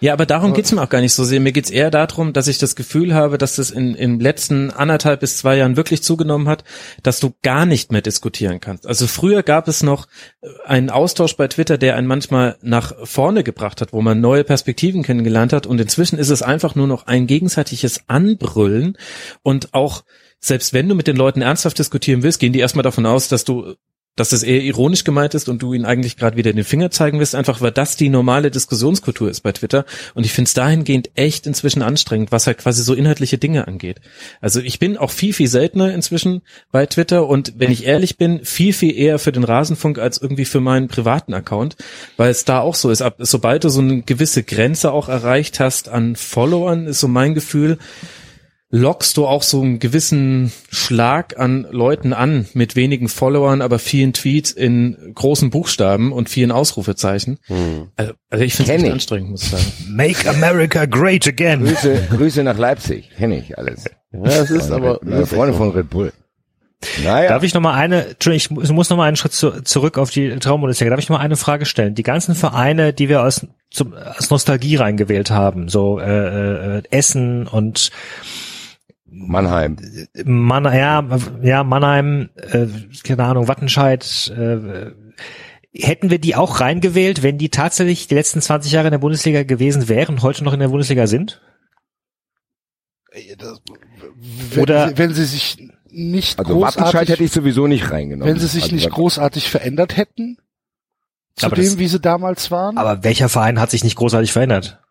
Ja, 0.00 0.12
aber 0.12 0.26
darum 0.26 0.52
geht's 0.52 0.72
mir 0.72 0.82
auch 0.82 0.90
gar 0.90 1.00
nicht 1.00 1.14
so 1.14 1.24
sehr. 1.24 1.40
Mir 1.40 1.52
geht's 1.52 1.70
eher 1.70 1.90
darum, 1.90 2.34
dass 2.34 2.48
ich 2.48 2.58
das 2.58 2.76
Gefühl 2.76 3.14
habe, 3.14 3.38
dass 3.38 3.56
das 3.56 3.70
in 3.70 3.94
in 3.94 4.20
letzten 4.20 4.70
anderthalb 4.70 5.20
bis 5.20 5.38
zwei 5.38 5.56
Jahren 5.56 5.76
wirklich 5.76 6.02
zugenommen 6.02 6.48
hat, 6.48 6.64
dass 7.02 7.18
du 7.18 7.34
gar 7.42 7.64
nicht 7.64 7.92
mehr 7.92 8.02
diskutieren 8.02 8.60
kannst. 8.60 8.86
Also 8.86 9.06
früher 9.06 9.42
gab 9.42 9.68
es 9.68 9.82
noch 9.82 10.06
äh, 10.42 10.48
einen 10.66 10.90
Austausch 10.90 11.36
bei 11.36 11.48
Twitter, 11.48 11.78
der 11.78 11.96
einen 11.96 12.06
manchmal 12.06 12.58
nach 12.60 12.92
vorne 13.04 13.42
gebracht 13.42 13.80
hat, 13.80 13.94
wo 13.94 14.02
man 14.02 14.20
neue 14.20 14.44
Perspektiven 14.44 15.02
kennengelernt 15.02 15.54
hat. 15.54 15.66
Und 15.66 15.80
inzwischen 15.80 16.18
ist 16.18 16.30
es 16.30 16.42
einfach 16.42 16.74
nur 16.74 16.86
noch 16.86 17.06
ein 17.06 17.26
gegenseitiges 17.26 18.02
Anbrüllen 18.06 18.98
und 19.42 19.72
auch 19.72 20.04
selbst 20.38 20.74
wenn 20.74 20.88
du 20.88 20.94
mit 20.94 21.06
den 21.06 21.16
Leuten 21.16 21.40
ernsthaft 21.40 21.78
diskutieren 21.78 22.22
willst, 22.22 22.38
gehen 22.38 22.52
die 22.52 22.60
erstmal 22.60 22.82
davon 22.82 23.06
aus, 23.06 23.28
dass 23.28 23.44
du 23.44 23.74
dass 24.16 24.32
es 24.32 24.42
eher 24.42 24.62
ironisch 24.62 25.04
gemeint 25.04 25.34
ist 25.34 25.48
und 25.48 25.62
du 25.62 25.74
ihnen 25.74 25.84
eigentlich 25.84 26.16
gerade 26.16 26.36
wieder 26.36 26.52
den 26.52 26.64
Finger 26.64 26.90
zeigen 26.90 27.18
willst, 27.18 27.34
einfach 27.34 27.60
weil 27.60 27.70
das 27.70 27.96
die 27.96 28.08
normale 28.08 28.50
Diskussionskultur 28.50 29.30
ist 29.30 29.42
bei 29.42 29.52
Twitter. 29.52 29.84
Und 30.14 30.24
ich 30.24 30.32
finde 30.32 30.48
es 30.48 30.54
dahingehend 30.54 31.10
echt 31.14 31.46
inzwischen 31.46 31.82
anstrengend, 31.82 32.32
was 32.32 32.46
halt 32.46 32.58
quasi 32.58 32.82
so 32.82 32.94
inhaltliche 32.94 33.38
Dinge 33.38 33.68
angeht. 33.68 34.00
Also 34.40 34.60
ich 34.60 34.78
bin 34.78 34.96
auch 34.96 35.10
viel, 35.10 35.34
viel 35.34 35.48
seltener 35.48 35.92
inzwischen 35.92 36.42
bei 36.72 36.86
Twitter 36.86 37.26
und 37.28 37.54
wenn 37.58 37.70
ich 37.70 37.84
ehrlich 37.84 38.16
bin, 38.16 38.44
viel, 38.44 38.72
viel 38.72 38.96
eher 38.96 39.18
für 39.18 39.32
den 39.32 39.44
Rasenfunk 39.44 39.98
als 39.98 40.18
irgendwie 40.18 40.46
für 40.46 40.60
meinen 40.60 40.88
privaten 40.88 41.34
Account, 41.34 41.76
weil 42.16 42.30
es 42.30 42.44
da 42.44 42.60
auch 42.60 42.74
so 42.74 42.90
ist. 42.90 43.04
Sobald 43.18 43.64
du 43.64 43.68
so 43.68 43.80
eine 43.80 44.02
gewisse 44.02 44.42
Grenze 44.42 44.92
auch 44.92 45.08
erreicht 45.08 45.60
hast 45.60 45.90
an 45.90 46.16
Followern, 46.16 46.86
ist 46.86 47.00
so 47.00 47.08
mein 47.08 47.34
Gefühl, 47.34 47.78
lockst 48.70 49.16
du 49.16 49.26
auch 49.26 49.42
so 49.42 49.60
einen 49.62 49.78
gewissen 49.78 50.52
Schlag 50.70 51.38
an 51.38 51.66
Leuten 51.70 52.12
an 52.12 52.46
mit 52.52 52.74
wenigen 52.76 53.08
Followern, 53.08 53.62
aber 53.62 53.78
vielen 53.78 54.12
Tweets 54.12 54.50
in 54.50 55.12
großen 55.14 55.50
Buchstaben 55.50 56.12
und 56.12 56.28
vielen 56.28 56.50
Ausrufezeichen. 56.50 57.38
Also, 57.96 58.12
also 58.28 58.44
ich 58.44 58.54
finde 58.54 58.74
es 58.74 58.92
anstrengend, 58.92 59.30
muss 59.30 59.42
ich 59.44 59.50
sagen. 59.50 59.64
Make 59.88 60.28
America 60.28 60.84
great 60.86 61.26
again. 61.28 61.64
Grüße, 61.64 62.08
Grüße 62.10 62.42
nach 62.42 62.58
Leipzig. 62.58 63.10
Kenne 63.16 63.38
ich 63.38 63.56
alles. 63.56 63.84
Ja, 64.12 64.20
das 64.22 64.50
ist 64.50 64.70
aber, 64.70 64.98
Meine 65.02 65.26
Freunde 65.26 65.54
von 65.54 65.70
Red 65.70 65.90
Bull. 65.90 66.12
Naja. 67.02 67.30
Darf 67.30 67.42
ich 67.42 67.54
noch 67.54 67.60
mal 67.60 67.74
eine, 67.74 68.16
ich 68.30 68.50
muss 68.50 68.90
noch 68.90 68.96
mal 68.96 69.06
einen 69.06 69.16
Schritt 69.16 69.32
zu, 69.32 69.62
zurück 69.62 69.98
auf 69.98 70.10
die 70.10 70.36
Traumbundesliga. 70.38 70.90
Darf 70.90 70.98
ich 70.98 71.08
noch 71.08 71.18
mal 71.18 71.24
eine 71.24 71.36
Frage 71.36 71.64
stellen? 71.64 71.94
Die 71.94 72.02
ganzen 72.02 72.34
Vereine, 72.34 72.92
die 72.92 73.08
wir 73.08 73.22
aus, 73.22 73.46
zum, 73.70 73.94
aus 73.94 74.30
Nostalgie 74.30 74.76
reingewählt 74.76 75.30
haben, 75.30 75.68
so 75.68 75.98
äh, 75.98 76.78
äh, 76.78 76.82
Essen 76.90 77.46
und 77.46 77.90
Mannheim. 79.18 79.76
Mann, 80.24 80.64
ja, 80.64 81.04
ja, 81.42 81.64
Mannheim, 81.64 82.28
äh, 82.36 82.66
keine 83.02 83.24
Ahnung, 83.24 83.48
Wattenscheid, 83.48 84.32
äh, 84.36 84.90
hätten 85.74 86.10
wir 86.10 86.18
die 86.18 86.36
auch 86.36 86.60
reingewählt, 86.60 87.22
wenn 87.22 87.38
die 87.38 87.48
tatsächlich 87.48 88.08
die 88.08 88.14
letzten 88.14 88.40
20 88.42 88.72
Jahre 88.72 88.88
in 88.88 88.92
der 88.92 88.98
Bundesliga 88.98 89.42
gewesen 89.42 89.88
wären, 89.88 90.22
heute 90.22 90.44
noch 90.44 90.52
in 90.52 90.60
der 90.60 90.68
Bundesliga 90.68 91.06
sind? 91.06 91.40
Wenn, 93.12 94.62
Oder- 94.62 94.96
wenn 94.98 95.14
sie 95.14 95.24
sich 95.24 95.58
nicht 95.90 96.38
Also 96.38 96.60
Wattenscheid 96.60 96.84
großartig, 96.84 97.10
hätte 97.10 97.24
ich 97.24 97.32
sowieso 97.32 97.66
nicht 97.66 97.90
reingenommen. 97.90 98.32
wenn 98.34 98.40
sie 98.40 98.46
sich 98.48 98.64
also, 98.64 98.74
nicht 98.74 98.90
großartig 98.90 99.50
verändert 99.50 99.96
hätten, 99.96 100.36
zu 101.36 101.46
Aber 101.46 101.56
dem, 101.56 101.64
das- 101.64 101.78
wie 101.78 101.88
sie 101.88 102.00
damals 102.00 102.50
waren, 102.50 102.76
Aber 102.76 103.02
welcher 103.04 103.28
Verein 103.30 103.58
hat 103.60 103.70
sich 103.70 103.82
nicht 103.84 103.96
großartig 103.96 104.32
verändert 104.32 104.82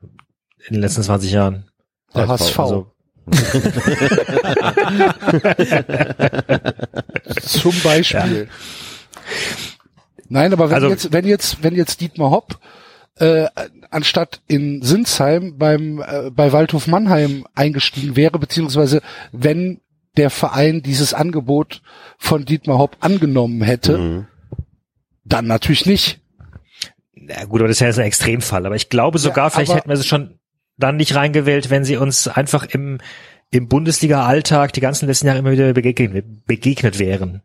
in 0.68 0.74
den 0.74 0.82
letzten 0.82 1.04
20 1.04 1.32
Jahren? 1.32 1.66
der 2.16 2.28
HSV. 2.30 2.60
Also, 2.60 2.92
Zum 7.42 7.74
Beispiel. 7.84 8.48
Nein, 10.30 10.54
aber 10.54 10.70
wenn 10.70 10.76
Also- 10.76 10.90
jetzt, 10.90 11.12
wenn 11.14 11.26
jetzt, 11.26 11.64
wenn 11.64 11.76
jetzt 11.76 12.02
Dietmar 12.02 12.32
Hopp 12.32 12.60
äh, 13.18 13.46
anstatt 13.92 14.42
in 14.48 14.82
Sinsheim 14.82 15.58
beim 15.58 16.02
äh, 16.06 16.30
bei 16.32 16.52
Waldhof 16.52 16.88
Mannheim 16.88 17.46
eingestiegen 17.56 18.16
wäre, 18.18 18.38
beziehungsweise 18.40 19.02
wenn 19.32 19.80
der 20.18 20.30
Verein 20.30 20.82
dieses 20.82 21.14
Angebot 21.14 21.82
von 22.18 22.44
Dietmar 22.46 22.78
Hopp 22.78 22.98
angenommen 23.00 23.62
hätte, 23.62 23.98
Mhm. 23.98 24.28
dann 25.24 25.48
natürlich 25.48 25.86
nicht. 25.86 26.20
na 27.16 27.46
gut, 27.46 27.62
aber 27.62 27.70
das 27.70 27.78
ist 27.78 27.82
ja 27.82 27.88
jetzt 27.88 28.00
ein 28.00 28.06
Extremfall. 28.06 28.66
Aber 28.66 28.76
ich 28.76 28.90
glaube 28.90 29.18
sogar, 29.18 29.46
Ja, 29.46 29.50
vielleicht 29.50 29.74
hätten 29.74 29.90
wir 29.90 29.96
sie 29.98 30.04
schon 30.04 30.38
dann 30.78 30.98
nicht 30.98 31.16
reingewählt, 31.16 31.70
wenn 31.70 31.86
sie 31.86 31.98
uns 31.98 32.28
einfach 32.28 32.66
im, 32.66 33.00
im 33.52 33.68
Bundesliga-Alltag 33.68 34.74
die 34.74 34.82
ganzen 34.82 35.08
letzten 35.08 35.28
Jahre 35.28 35.40
immer 35.40 35.52
wieder 35.52 35.74
begegnet, 35.74 36.46
begegnet 36.46 37.00
wären. 37.00 37.42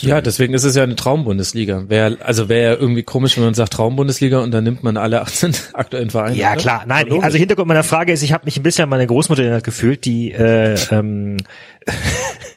Ja, 0.00 0.20
deswegen 0.20 0.54
ist 0.54 0.64
es 0.64 0.76
ja 0.76 0.82
eine 0.82 0.96
Traumbundesliga. 0.96 1.88
Wär, 1.88 2.18
also 2.20 2.48
wäre 2.48 2.74
ja 2.74 2.78
irgendwie 2.78 3.02
komisch, 3.02 3.36
wenn 3.36 3.44
man 3.44 3.54
sagt 3.54 3.72
Traumbundesliga 3.72 4.40
und 4.40 4.50
dann 4.50 4.64
nimmt 4.64 4.82
man 4.82 4.96
alle 4.96 5.22
18 5.22 5.54
aktuellen 5.72 6.10
Vereine. 6.10 6.36
Ja, 6.36 6.52
oder? 6.52 6.60
klar. 6.60 6.84
Nein, 6.86 7.06
Logisch. 7.06 7.24
also 7.24 7.38
Hintergrund 7.38 7.68
meiner 7.68 7.84
Frage 7.84 8.12
ist, 8.12 8.22
ich 8.22 8.32
habe 8.32 8.44
mich 8.44 8.56
ein 8.56 8.62
bisschen 8.62 8.84
an 8.84 8.90
meine 8.90 9.06
Großmutter 9.06 9.42
erinnert 9.42 9.64
gefühlt, 9.64 10.04
die 10.04 10.32
äh, 10.32 10.76
ähm, 10.90 11.38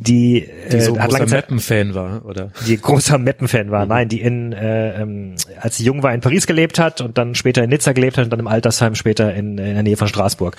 die, 0.00 0.48
die 0.70 0.76
äh, 0.76 0.80
so 0.80 0.98
hat 0.98 1.10
großer 1.10 1.26
Mappen-Fan 1.26 1.94
war, 1.94 2.24
oder? 2.24 2.50
die 2.66 2.76
großer 2.76 3.18
Meppen-Fan 3.18 3.70
war. 3.70 3.86
Nein, 3.86 4.08
die 4.08 4.20
in, 4.20 4.52
äh, 4.52 5.00
ähm, 5.00 5.34
als 5.60 5.76
sie 5.76 5.84
jung 5.84 6.02
war, 6.02 6.14
in 6.14 6.20
Paris 6.20 6.46
gelebt 6.46 6.78
hat 6.78 7.00
und 7.00 7.18
dann 7.18 7.34
später 7.34 7.62
in 7.62 7.70
Nizza 7.70 7.92
gelebt 7.92 8.18
hat 8.18 8.24
und 8.24 8.30
dann 8.30 8.40
im 8.40 8.46
Altersheim 8.46 8.94
später 8.94 9.34
in, 9.34 9.58
in 9.58 9.74
der 9.74 9.82
Nähe 9.82 9.96
von 9.96 10.08
Straßburg. 10.08 10.56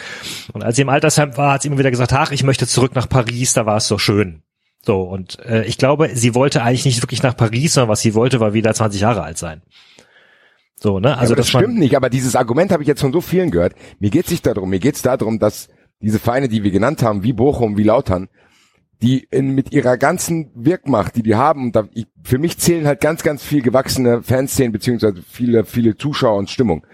Und 0.54 0.64
als 0.64 0.76
sie 0.76 0.82
im 0.82 0.90
Altersheim 0.90 1.36
war, 1.38 1.54
hat 1.54 1.62
sie 1.62 1.68
immer 1.68 1.78
wieder 1.78 1.92
gesagt, 1.92 2.14
ach, 2.14 2.32
ich 2.32 2.44
möchte 2.44 2.68
zurück 2.68 2.96
nach 2.96 3.10
Paris, 3.10 3.54
da 3.54 3.66
war 3.66 3.78
es 3.78 3.88
so 3.88 3.98
schön. 3.98 4.42
So, 4.86 5.02
und 5.02 5.40
äh, 5.46 5.64
ich 5.66 5.78
glaube, 5.78 6.12
sie 6.14 6.36
wollte 6.36 6.62
eigentlich 6.62 6.86
nicht 6.86 7.02
wirklich 7.02 7.24
nach 7.24 7.36
Paris, 7.36 7.74
sondern 7.74 7.90
was 7.90 8.02
sie 8.02 8.14
wollte, 8.14 8.40
war 8.40 8.54
wieder 8.54 8.74
20 8.74 9.02
Jahre 9.02 9.24
alt 9.24 9.38
sein. 9.38 9.62
So, 10.76 11.00
ne? 11.00 11.18
Also 11.18 11.34
aber 11.34 11.38
das 11.38 11.50
stimmt 11.50 11.78
nicht, 11.78 11.96
aber 11.96 12.10
dieses 12.10 12.36
Argument 12.36 12.72
habe 12.72 12.84
ich 12.84 12.88
jetzt 12.88 13.02
von 13.02 13.12
so 13.12 13.22
vielen 13.22 13.50
gehört. 13.50 13.74
Mir 14.00 14.12
geht's 14.12 14.30
nicht 14.30 14.46
darum, 14.46 14.70
mir 14.70 14.80
geht's 14.80 15.02
darum, 15.02 15.40
dass 15.40 15.70
diese 16.02 16.20
Vereine, 16.20 16.50
die 16.50 16.64
wir 16.64 16.72
genannt 16.72 17.02
haben, 17.02 17.24
wie 17.24 17.34
Bochum, 17.34 17.78
wie 17.78 17.84
Lautern, 17.84 18.28
die 19.02 19.28
in, 19.32 19.54
mit 19.56 19.72
ihrer 19.72 19.98
ganzen 19.98 20.52
Wirkmacht, 20.56 21.16
die 21.16 21.24
die 21.24 21.36
haben, 21.36 21.72
da, 21.72 21.88
ich, 21.93 22.08
für 22.24 22.38
mich 22.38 22.58
zählen 22.58 22.88
halt 22.88 23.02
ganz, 23.02 23.24
ganz 23.24 23.43
viel 23.43 23.62
gewachsene 23.62 24.24
Fanszenen, 24.24 24.72
beziehungsweise 24.72 25.22
viele, 25.28 25.66
viele 25.66 25.96
Zuschauer 25.96 26.38
und 26.38 26.50
Stimmung. 26.50 26.86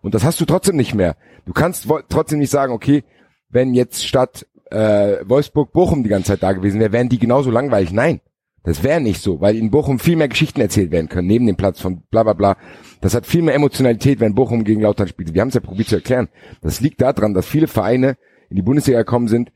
Und 0.00 0.14
das 0.14 0.24
hast 0.24 0.40
du 0.40 0.44
trotzdem 0.44 0.76
nicht 0.76 0.94
mehr. 0.94 1.16
Du 1.44 1.52
kannst 1.52 1.86
trotzdem 2.08 2.38
nicht 2.38 2.50
sagen, 2.50 2.72
okay, 2.72 3.04
wenn 3.48 3.74
jetzt 3.74 4.06
statt 4.06 4.46
äh, 4.70 5.18
Wolfsburg 5.24 5.72
Bochum 5.72 6.02
die 6.02 6.08
ganze 6.08 6.28
Zeit 6.28 6.42
da 6.42 6.52
gewesen 6.52 6.80
wäre, 6.80 6.92
wären 6.92 7.08
die 7.08 7.18
genauso 7.18 7.50
langweilig. 7.50 7.92
Nein, 7.92 8.20
das 8.64 8.82
wäre 8.82 9.00
nicht 9.00 9.20
so, 9.20 9.40
weil 9.40 9.56
in 9.56 9.70
Bochum 9.70 9.98
viel 9.98 10.16
mehr 10.16 10.28
Geschichten 10.28 10.60
erzählt 10.60 10.90
werden 10.90 11.08
können, 11.08 11.28
neben 11.28 11.46
dem 11.46 11.56
Platz 11.56 11.80
von 11.80 12.02
bla 12.10 12.22
bla 12.22 12.32
bla. 12.32 12.56
Das 13.00 13.14
hat 13.14 13.26
viel 13.26 13.42
mehr 13.42 13.54
Emotionalität, 13.54 14.20
wenn 14.20 14.34
Bochum 14.34 14.64
gegen 14.64 14.80
Lautern 14.80 15.08
spielt. 15.08 15.34
Wir 15.34 15.40
haben 15.40 15.48
es 15.48 15.54
ja 15.54 15.60
probiert 15.60 15.88
zu 15.88 15.96
erklären. 15.96 16.28
Das 16.62 16.80
liegt 16.80 17.00
daran, 17.02 17.34
dass 17.34 17.46
viele 17.46 17.66
Vereine 17.66 18.16
in 18.48 18.56
die 18.56 18.62
Bundesliga 18.62 18.98
gekommen 18.98 19.28
sind, 19.28 19.52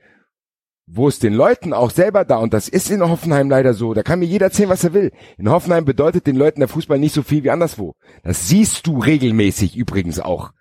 wo 0.86 1.08
es 1.08 1.18
den 1.18 1.34
Leuten 1.34 1.72
auch 1.72 1.90
selber 1.90 2.24
da, 2.24 2.36
und 2.36 2.54
das 2.54 2.68
ist 2.68 2.90
in 2.90 3.02
Hoffenheim 3.02 3.50
leider 3.50 3.74
so, 3.74 3.92
da 3.92 4.02
kann 4.02 4.20
mir 4.20 4.26
jeder 4.26 4.46
erzählen, 4.46 4.68
was 4.68 4.84
er 4.84 4.94
will. 4.94 5.10
In 5.36 5.50
Hoffenheim 5.50 5.84
bedeutet 5.84 6.26
den 6.26 6.36
Leuten 6.36 6.60
der 6.60 6.68
Fußball 6.68 6.98
nicht 6.98 7.14
so 7.14 7.22
viel 7.22 7.42
wie 7.42 7.50
anderswo. 7.50 7.94
Das 8.22 8.48
siehst 8.48 8.86
du 8.86 8.98
regelmäßig 8.98 9.76
übrigens 9.76 10.20
auch. 10.20 10.52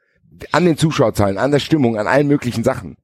An 0.52 0.66
den 0.66 0.78
Zuschauerzahlen, 0.78 1.38
an 1.38 1.52
der 1.52 1.60
Stimmung, 1.60 1.98
an 1.98 2.08
allen 2.08 2.28
möglichen 2.28 2.64
Sachen. 2.64 2.98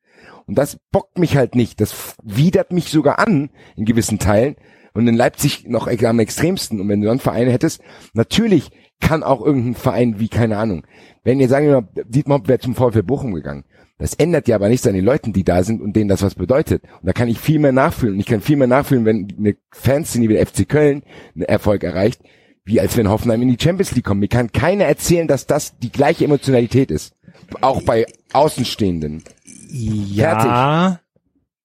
Und 0.47 0.57
das 0.57 0.79
bockt 0.91 1.19
mich 1.19 1.37
halt 1.37 1.55
nicht. 1.55 1.79
Das 1.79 2.15
widert 2.23 2.73
mich 2.73 2.89
sogar 2.89 3.19
an, 3.19 3.51
in 3.75 3.85
gewissen 3.85 4.19
Teilen. 4.19 4.55
Und 4.93 5.07
in 5.07 5.15
Leipzig 5.15 5.65
noch 5.67 5.87
am 5.87 6.19
extremsten. 6.19 6.81
Und 6.81 6.89
wenn 6.89 6.99
du 6.99 7.07
dann 7.07 7.19
Vereine 7.19 7.51
hättest, 7.51 7.81
natürlich 8.13 8.71
kann 8.99 9.23
auch 9.23 9.45
irgendein 9.45 9.75
Verein 9.75 10.19
wie, 10.19 10.27
keine 10.27 10.57
Ahnung, 10.57 10.85
wenn 11.23 11.39
ihr 11.39 11.49
sagen 11.49 11.67
wir 11.67 11.81
mal, 11.81 12.03
Dietmar 12.05 12.47
wäre 12.47 12.59
zum 12.59 12.75
VfL 12.75 13.03
Bochum 13.03 13.33
gegangen. 13.33 13.65
Das 14.01 14.15
ändert 14.15 14.47
ja 14.47 14.55
aber 14.55 14.67
nichts 14.67 14.87
an 14.87 14.95
den 14.95 15.05
Leuten, 15.05 15.31
die 15.31 15.43
da 15.43 15.63
sind 15.63 15.79
und 15.79 15.95
denen 15.95 16.09
das 16.09 16.23
was 16.23 16.33
bedeutet. 16.33 16.83
Und 16.83 17.05
da 17.05 17.13
kann 17.13 17.27
ich 17.27 17.39
viel 17.39 17.59
mehr 17.59 17.71
nachfühlen. 17.71 18.15
Und 18.15 18.19
ich 18.19 18.25
kann 18.25 18.41
viel 18.41 18.57
mehr 18.57 18.67
nachfühlen, 18.67 19.05
wenn 19.05 19.27
eine 19.37 19.55
Fanszene 19.71 20.27
wie 20.27 20.33
der 20.33 20.47
FC 20.47 20.67
Köln 20.67 21.03
einen 21.35 21.43
Erfolg 21.43 21.83
erreicht, 21.83 22.19
wie 22.65 22.79
als 22.79 22.97
wenn 22.97 23.09
Hoffenheim 23.09 23.43
in 23.43 23.55
die 23.55 23.63
Champions 23.63 23.91
League 23.93 24.05
kommt. 24.05 24.19
Mir 24.19 24.27
kann 24.27 24.51
keiner 24.51 24.85
erzählen, 24.85 25.27
dass 25.27 25.45
das 25.45 25.77
die 25.77 25.91
gleiche 25.91 26.25
Emotionalität 26.25 26.89
ist. 26.89 27.13
Auch 27.61 27.83
bei 27.83 28.07
Außenstehenden. 28.33 29.23
ja, 29.71 30.99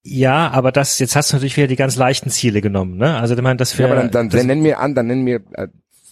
ja, 0.09 0.51
aber 0.51 0.70
das, 0.70 1.01
jetzt 1.01 1.16
hast 1.16 1.32
du 1.32 1.37
natürlich 1.37 1.57
wieder 1.57 1.66
die 1.66 1.74
ganz 1.74 1.97
leichten 1.97 2.30
Ziele 2.30 2.61
genommen, 2.61 2.97
ne? 2.97 3.16
Also, 3.18 3.34
ich 3.34 3.43
meine, 3.43 3.57
das 3.57 3.72
Ja, 3.72 3.78
wäre, 3.80 3.93
aber 3.93 4.03
dann, 4.03 4.11
dann, 4.12 4.28
dann 4.28 4.47
nennen 4.47 4.62
wir 4.62 4.78
an, 4.78 4.95
dann 4.95 5.09
nennen 5.09 5.26
wir 5.26 5.41
äh, 5.55 5.66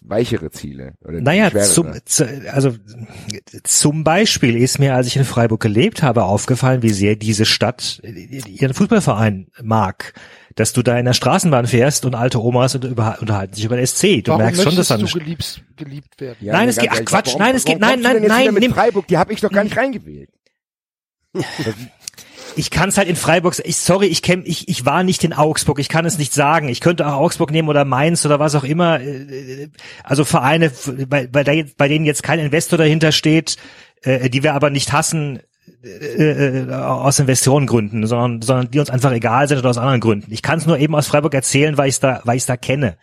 weichere 0.04 0.50
Ziele. 0.50 0.94
Oder 1.04 1.20
Naja, 1.20 1.50
zum, 1.62 1.92
zu, 2.04 2.24
also 2.52 2.74
zum 3.64 4.04
Beispiel 4.04 4.56
ist 4.56 4.78
mir, 4.78 4.94
als 4.94 5.06
ich 5.06 5.16
in 5.16 5.24
Freiburg 5.24 5.60
gelebt 5.60 6.02
habe, 6.02 6.24
aufgefallen, 6.24 6.82
wie 6.82 6.90
sehr 6.90 7.16
diese 7.16 7.44
Stadt 7.46 8.00
ihren 8.04 8.74
Fußballverein 8.74 9.48
mag. 9.62 10.12
Dass 10.56 10.72
du 10.72 10.82
da 10.82 10.96
in 10.98 11.04
der 11.04 11.14
Straßenbahn 11.14 11.66
fährst 11.66 12.04
und 12.04 12.14
alte 12.14 12.40
Omas 12.40 12.76
und 12.76 12.84
über, 12.84 13.16
unterhalten 13.20 13.54
sich 13.54 13.64
über 13.64 13.76
den 13.76 13.86
SC. 13.86 14.22
Du 14.22 14.28
Warum 14.32 14.42
merkst 14.42 14.62
schon, 14.62 14.76
dass 14.76 14.88
möchtest 14.90 15.14
da 15.14 15.18
du 15.18 15.24
geliebt, 15.24 15.64
geliebt 15.76 16.20
werden? 16.20 16.36
Ja, 16.40 16.52
Nein, 16.52 16.68
es 16.68 16.76
geht- 16.76 16.90
ach, 16.92 17.04
Quatsch, 17.04 17.34
nein, 17.38 17.56
es 17.56 17.64
geht- 17.64 17.80
warum 17.80 18.00
nein, 18.00 18.20
nein, 18.20 18.28
nein, 18.28 18.54
nimm- 18.54 18.72
Freiburg, 18.72 19.08
die 19.08 19.18
habe 19.18 19.32
ich 19.32 19.40
doch 19.40 19.50
gar 19.50 19.64
nicht 19.64 19.76
reingewählt. 19.76 20.30
ich 22.56 22.70
kann 22.70 22.88
es 22.88 22.98
halt 22.98 23.08
in 23.08 23.16
Freiburg, 23.16 23.60
ich, 23.64 23.76
sorry, 23.76 24.06
ich 24.06 24.22
kenn, 24.22 24.42
ich, 24.44 24.68
ich 24.68 24.84
war 24.84 25.02
nicht 25.02 25.24
in 25.24 25.32
Augsburg, 25.32 25.78
ich 25.78 25.88
kann 25.88 26.06
es 26.06 26.18
nicht 26.18 26.32
sagen. 26.32 26.68
Ich 26.68 26.80
könnte 26.80 27.06
auch 27.06 27.20
Augsburg 27.20 27.50
nehmen 27.50 27.68
oder 27.68 27.84
Mainz 27.84 28.24
oder 28.24 28.38
was 28.38 28.54
auch 28.54 28.64
immer. 28.64 29.00
Äh, 29.00 29.68
Also 30.02 30.24
Vereine, 30.24 30.70
bei, 31.08 31.26
bei, 31.26 31.66
bei 31.76 31.88
denen 31.88 32.04
jetzt 32.04 32.22
kein 32.22 32.38
Investor 32.38 32.78
dahinter 32.78 33.12
steht, 33.12 33.56
äh, 34.02 34.30
die 34.30 34.42
wir 34.42 34.54
aber 34.54 34.70
nicht 34.70 34.92
hassen, 34.92 35.40
äh, 35.82 35.88
äh, 35.88 36.72
aus 36.72 37.18
Investorengründen, 37.18 38.06
sondern, 38.06 38.42
sondern 38.42 38.70
die 38.70 38.78
uns 38.78 38.90
einfach 38.90 39.12
egal 39.12 39.48
sind 39.48 39.58
oder 39.58 39.70
aus 39.70 39.78
anderen 39.78 40.00
Gründen. 40.00 40.32
Ich 40.32 40.42
kann 40.42 40.58
es 40.58 40.66
nur 40.66 40.78
eben 40.78 40.94
aus 40.94 41.06
Freiburg 41.06 41.34
erzählen, 41.34 41.76
weil 41.76 41.88
ich 41.88 42.00
da, 42.00 42.20
weil 42.24 42.36
ich 42.36 42.46
da 42.46 42.56
kenne. 42.56 42.96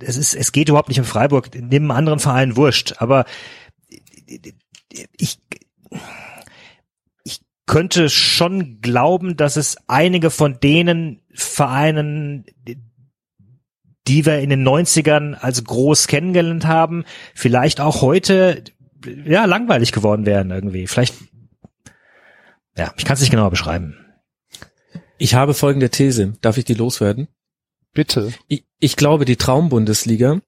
Es 0.00 0.16
ist, 0.16 0.34
es 0.34 0.52
geht 0.52 0.68
überhaupt 0.68 0.88
nicht 0.88 0.98
um 0.98 1.04
Freiburg, 1.04 1.50
neben 1.54 1.90
anderen 1.90 2.18
Verein 2.18 2.56
wurscht. 2.56 2.94
Aber 2.98 3.26
ich 5.16 5.38
könnte 7.66 8.10
schon 8.10 8.80
glauben, 8.80 9.36
dass 9.36 9.56
es 9.56 9.76
einige 9.86 10.30
von 10.30 10.60
denen 10.60 11.22
Vereinen, 11.32 12.44
die 14.06 14.26
wir 14.26 14.40
in 14.40 14.50
den 14.50 14.66
90ern 14.66 15.34
als 15.34 15.64
groß 15.64 16.06
kennengelernt 16.06 16.66
haben, 16.66 17.04
vielleicht 17.34 17.80
auch 17.80 18.02
heute 18.02 18.64
ja 19.24 19.44
langweilig 19.46 19.92
geworden 19.92 20.26
wären 20.26 20.50
irgendwie. 20.50 20.86
Vielleicht 20.86 21.14
ja, 22.76 22.92
ich 22.96 23.04
kann 23.04 23.14
es 23.14 23.20
nicht 23.20 23.30
genauer 23.30 23.50
beschreiben. 23.50 23.96
Ich 25.18 25.34
habe 25.34 25.54
folgende 25.54 25.90
These. 25.90 26.34
Darf 26.40 26.58
ich 26.58 26.64
die 26.64 26.74
loswerden? 26.74 27.28
Bitte. 27.92 28.32
Ich, 28.48 28.64
ich 28.80 28.96
glaube, 28.96 29.24
die 29.24 29.36
Traumbundesliga 29.36 30.40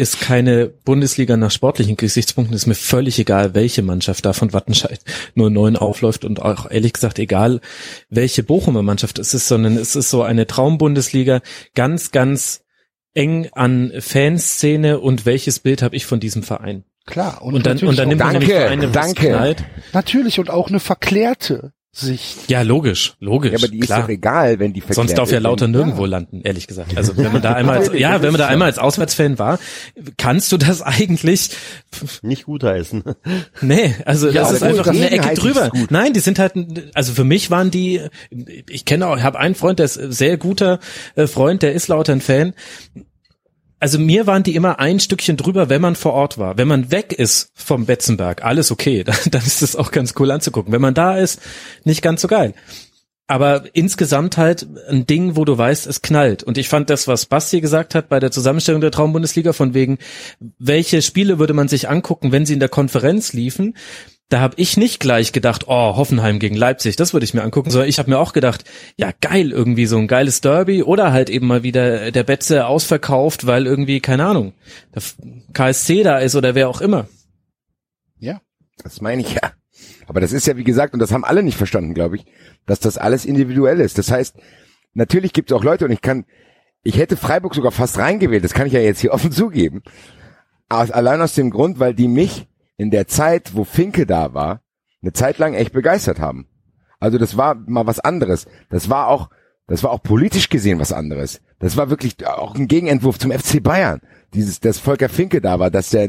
ist 0.00 0.18
keine 0.18 0.66
Bundesliga 0.66 1.36
nach 1.36 1.50
sportlichen 1.50 1.96
Gesichtspunkten. 1.96 2.56
Ist 2.56 2.66
mir 2.66 2.74
völlig 2.74 3.18
egal, 3.18 3.54
welche 3.54 3.82
Mannschaft 3.82 4.24
da 4.24 4.32
von 4.32 4.54
Wattenscheid 4.54 4.98
nur 5.34 5.50
neun 5.50 5.76
aufläuft 5.76 6.24
und 6.24 6.40
auch 6.40 6.70
ehrlich 6.70 6.94
gesagt 6.94 7.18
egal, 7.18 7.60
welche 8.08 8.42
Bochumer 8.42 8.82
Mannschaft 8.82 9.18
es 9.18 9.34
ist, 9.34 9.46
sondern 9.46 9.76
es 9.76 9.96
ist 9.96 10.08
so 10.08 10.22
eine 10.22 10.46
Traumbundesliga 10.46 11.42
ganz, 11.74 12.12
ganz 12.12 12.64
eng 13.12 13.50
an 13.52 13.92
Fanszene 13.98 15.00
und 15.00 15.26
welches 15.26 15.58
Bild 15.58 15.82
habe 15.82 15.96
ich 15.96 16.06
von 16.06 16.18
diesem 16.18 16.42
Verein? 16.42 16.84
Klar. 17.04 17.42
Und, 17.42 17.66
dann, 17.66 17.78
und 17.80 17.98
dann 17.98 18.08
nimmt 18.08 18.20
man 18.20 18.32
Danke, 18.34 18.54
es 18.54 18.92
danke. 18.92 19.28
knallt. 19.28 19.64
Natürlich 19.92 20.38
und 20.38 20.48
auch 20.48 20.68
eine 20.68 20.80
verklärte 20.80 21.74
Sicht. 21.92 22.48
Ja, 22.48 22.62
logisch, 22.62 23.14
logisch. 23.18 23.50
Ja, 23.50 23.58
aber 23.58 23.66
die 23.66 23.80
ist 23.80 23.86
klar. 23.86 24.02
doch 24.02 24.08
egal, 24.08 24.60
wenn 24.60 24.72
die 24.72 24.82
Sonst 24.90 25.18
darf 25.18 25.32
ja 25.32 25.40
lauter 25.40 25.66
nirgendwo 25.66 26.06
landen, 26.06 26.40
ehrlich 26.42 26.68
gesagt. 26.68 26.96
Also 26.96 27.16
wenn 27.16 27.32
man 27.32 27.42
da 27.42 27.54
einmal, 27.54 27.78
als, 27.78 27.90
ja, 27.98 28.22
wenn 28.22 28.30
man 28.30 28.38
da 28.38 28.46
einmal 28.46 28.66
als 28.68 28.78
Auswärtsfan 28.78 29.40
war, 29.40 29.58
kannst 30.16 30.52
du 30.52 30.56
das 30.56 30.82
eigentlich? 30.82 31.50
Nicht 32.22 32.44
gutheißen. 32.44 33.02
Nee, 33.60 33.96
also 34.04 34.28
Ja, 34.28 34.42
das 34.42 34.52
ist 34.52 34.62
einfach 34.62 34.84
gut, 34.84 34.94
eine 34.94 35.10
Ecke 35.10 35.34
drüber. 35.34 35.70
gut. 35.70 35.90
Nein, 35.90 36.12
die 36.12 36.20
sind 36.20 36.38
halt, 36.38 36.52
also 36.94 37.12
für 37.12 37.24
mich 37.24 37.50
waren 37.50 37.72
die, 37.72 38.00
ich 38.68 38.84
kenne 38.84 39.08
auch, 39.08 39.16
ich 39.16 39.24
habe 39.24 39.40
einen 39.40 39.56
Freund, 39.56 39.80
der 39.80 39.86
ist 39.86 39.98
ein 39.98 40.12
sehr 40.12 40.36
guter 40.36 40.78
äh, 41.16 41.26
Freund, 41.26 41.62
der 41.62 41.72
ist 41.72 41.88
lauter 41.88 42.12
ein 42.12 42.20
Fan. 42.20 42.54
Also 43.80 43.98
mir 43.98 44.26
waren 44.26 44.42
die 44.42 44.54
immer 44.54 44.78
ein 44.78 45.00
Stückchen 45.00 45.38
drüber, 45.38 45.70
wenn 45.70 45.80
man 45.80 45.96
vor 45.96 46.12
Ort 46.12 46.36
war. 46.36 46.58
Wenn 46.58 46.68
man 46.68 46.90
weg 46.90 47.14
ist 47.14 47.50
vom 47.54 47.86
Betzenberg, 47.86 48.44
alles 48.44 48.70
okay, 48.70 49.02
dann, 49.04 49.16
dann 49.30 49.42
ist 49.42 49.62
das 49.62 49.74
auch 49.74 49.90
ganz 49.90 50.14
cool 50.18 50.30
anzugucken. 50.30 50.72
Wenn 50.72 50.82
man 50.82 50.94
da 50.94 51.16
ist, 51.16 51.40
nicht 51.84 52.02
ganz 52.02 52.20
so 52.20 52.28
geil. 52.28 52.54
Aber 53.26 53.64
insgesamt 53.74 54.36
halt 54.36 54.66
ein 54.88 55.06
Ding, 55.06 55.36
wo 55.36 55.44
du 55.44 55.56
weißt, 55.56 55.86
es 55.86 56.02
knallt. 56.02 56.42
Und 56.42 56.58
ich 56.58 56.68
fand 56.68 56.90
das, 56.90 57.06
was 57.06 57.26
Basti 57.26 57.60
gesagt 57.60 57.94
hat 57.94 58.08
bei 58.08 58.18
der 58.18 58.32
Zusammenstellung 58.32 58.80
der 58.80 58.90
Traumbundesliga, 58.90 59.52
von 59.52 59.72
wegen, 59.72 59.98
welche 60.58 61.00
Spiele 61.00 61.38
würde 61.38 61.54
man 61.54 61.68
sich 61.68 61.88
angucken, 61.88 62.32
wenn 62.32 62.44
sie 62.44 62.54
in 62.54 62.60
der 62.60 62.68
Konferenz 62.68 63.32
liefen, 63.32 63.76
da 64.30 64.40
habe 64.40 64.54
ich 64.58 64.76
nicht 64.76 65.00
gleich 65.00 65.32
gedacht, 65.32 65.64
oh, 65.66 65.96
Hoffenheim 65.96 66.38
gegen 66.38 66.54
Leipzig, 66.54 66.96
das 66.96 67.12
würde 67.12 67.24
ich 67.24 67.34
mir 67.34 67.42
angucken, 67.42 67.70
sondern 67.70 67.88
ich 67.88 67.98
habe 67.98 68.08
mir 68.08 68.18
auch 68.18 68.32
gedacht, 68.32 68.64
ja 68.96 69.10
geil, 69.20 69.50
irgendwie 69.50 69.86
so 69.86 69.98
ein 69.98 70.06
geiles 70.06 70.40
Derby 70.40 70.84
oder 70.84 71.12
halt 71.12 71.28
eben 71.28 71.48
mal 71.48 71.64
wieder 71.64 72.12
der 72.12 72.22
Betze 72.22 72.66
ausverkauft, 72.66 73.46
weil 73.46 73.66
irgendwie, 73.66 74.00
keine 74.00 74.24
Ahnung, 74.24 74.54
der 74.94 75.02
KSC 75.52 76.04
da 76.04 76.18
ist 76.18 76.36
oder 76.36 76.54
wer 76.54 76.68
auch 76.68 76.80
immer. 76.80 77.08
Ja. 78.18 78.40
Das 78.82 79.00
meine 79.00 79.20
ich 79.20 79.34
ja. 79.34 79.52
Aber 80.06 80.20
das 80.20 80.32
ist 80.32 80.46
ja, 80.46 80.56
wie 80.56 80.64
gesagt, 80.64 80.94
und 80.94 81.00
das 81.00 81.12
haben 81.12 81.24
alle 81.24 81.42
nicht 81.42 81.58
verstanden, 81.58 81.92
glaube 81.92 82.16
ich, 82.16 82.24
dass 82.66 82.80
das 82.80 82.98
alles 82.98 83.24
individuell 83.24 83.80
ist. 83.80 83.98
Das 83.98 84.10
heißt, 84.10 84.36
natürlich 84.94 85.32
gibt 85.32 85.50
es 85.50 85.56
auch 85.56 85.64
Leute, 85.64 85.84
und 85.84 85.90
ich 85.90 86.02
kann, 86.02 86.24
ich 86.82 86.98
hätte 86.98 87.16
Freiburg 87.16 87.54
sogar 87.54 87.72
fast 87.72 87.98
reingewählt, 87.98 88.44
das 88.44 88.54
kann 88.54 88.68
ich 88.68 88.72
ja 88.72 88.80
jetzt 88.80 89.00
hier 89.00 89.12
offen 89.12 89.32
zugeben. 89.32 89.82
Allein 90.68 91.20
aus 91.20 91.34
dem 91.34 91.50
Grund, 91.50 91.80
weil 91.80 91.94
die 91.94 92.06
mich 92.06 92.46
in 92.80 92.90
der 92.90 93.06
Zeit, 93.06 93.54
wo 93.54 93.64
Finke 93.64 94.06
da 94.06 94.32
war, 94.32 94.62
eine 95.02 95.12
Zeit 95.12 95.36
lang 95.36 95.52
echt 95.52 95.74
begeistert 95.74 96.18
haben. 96.18 96.46
Also 96.98 97.18
das 97.18 97.36
war 97.36 97.54
mal 97.54 97.86
was 97.86 98.00
anderes. 98.00 98.46
Das 98.70 98.88
war 98.88 99.08
auch, 99.08 99.28
das 99.66 99.82
war 99.82 99.90
auch 99.90 100.02
politisch 100.02 100.48
gesehen 100.48 100.78
was 100.78 100.90
anderes. 100.90 101.42
Das 101.58 101.76
war 101.76 101.90
wirklich 101.90 102.26
auch 102.26 102.54
ein 102.54 102.68
Gegenentwurf 102.68 103.18
zum 103.18 103.32
FC 103.32 103.62
Bayern. 103.62 104.00
Dieses, 104.32 104.60
dass 104.60 104.78
Volker 104.78 105.10
Finke 105.10 105.42
da 105.42 105.58
war, 105.58 105.70
dass 105.70 105.90
der, 105.90 106.08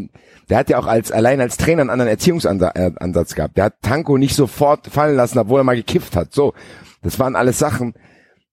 der 0.49 0.57
hat 0.59 0.69
ja 0.69 0.79
auch 0.79 0.87
als, 0.87 1.11
allein 1.11 1.41
als 1.41 1.57
Trainer 1.57 1.81
einen 1.81 1.89
anderen 1.89 2.09
Erziehungsansatz 2.09 3.35
gehabt. 3.35 3.57
Der 3.57 3.65
hat 3.65 3.81
Tanko 3.81 4.17
nicht 4.17 4.35
sofort 4.35 4.87
fallen 4.87 5.17
lassen, 5.17 5.39
obwohl 5.39 5.59
er 5.59 5.65
mal 5.65 5.75
gekifft 5.75 6.15
hat. 6.15 6.33
So. 6.33 6.53
Das 7.01 7.19
waren 7.19 7.35
alles 7.35 7.59
Sachen. 7.59 7.95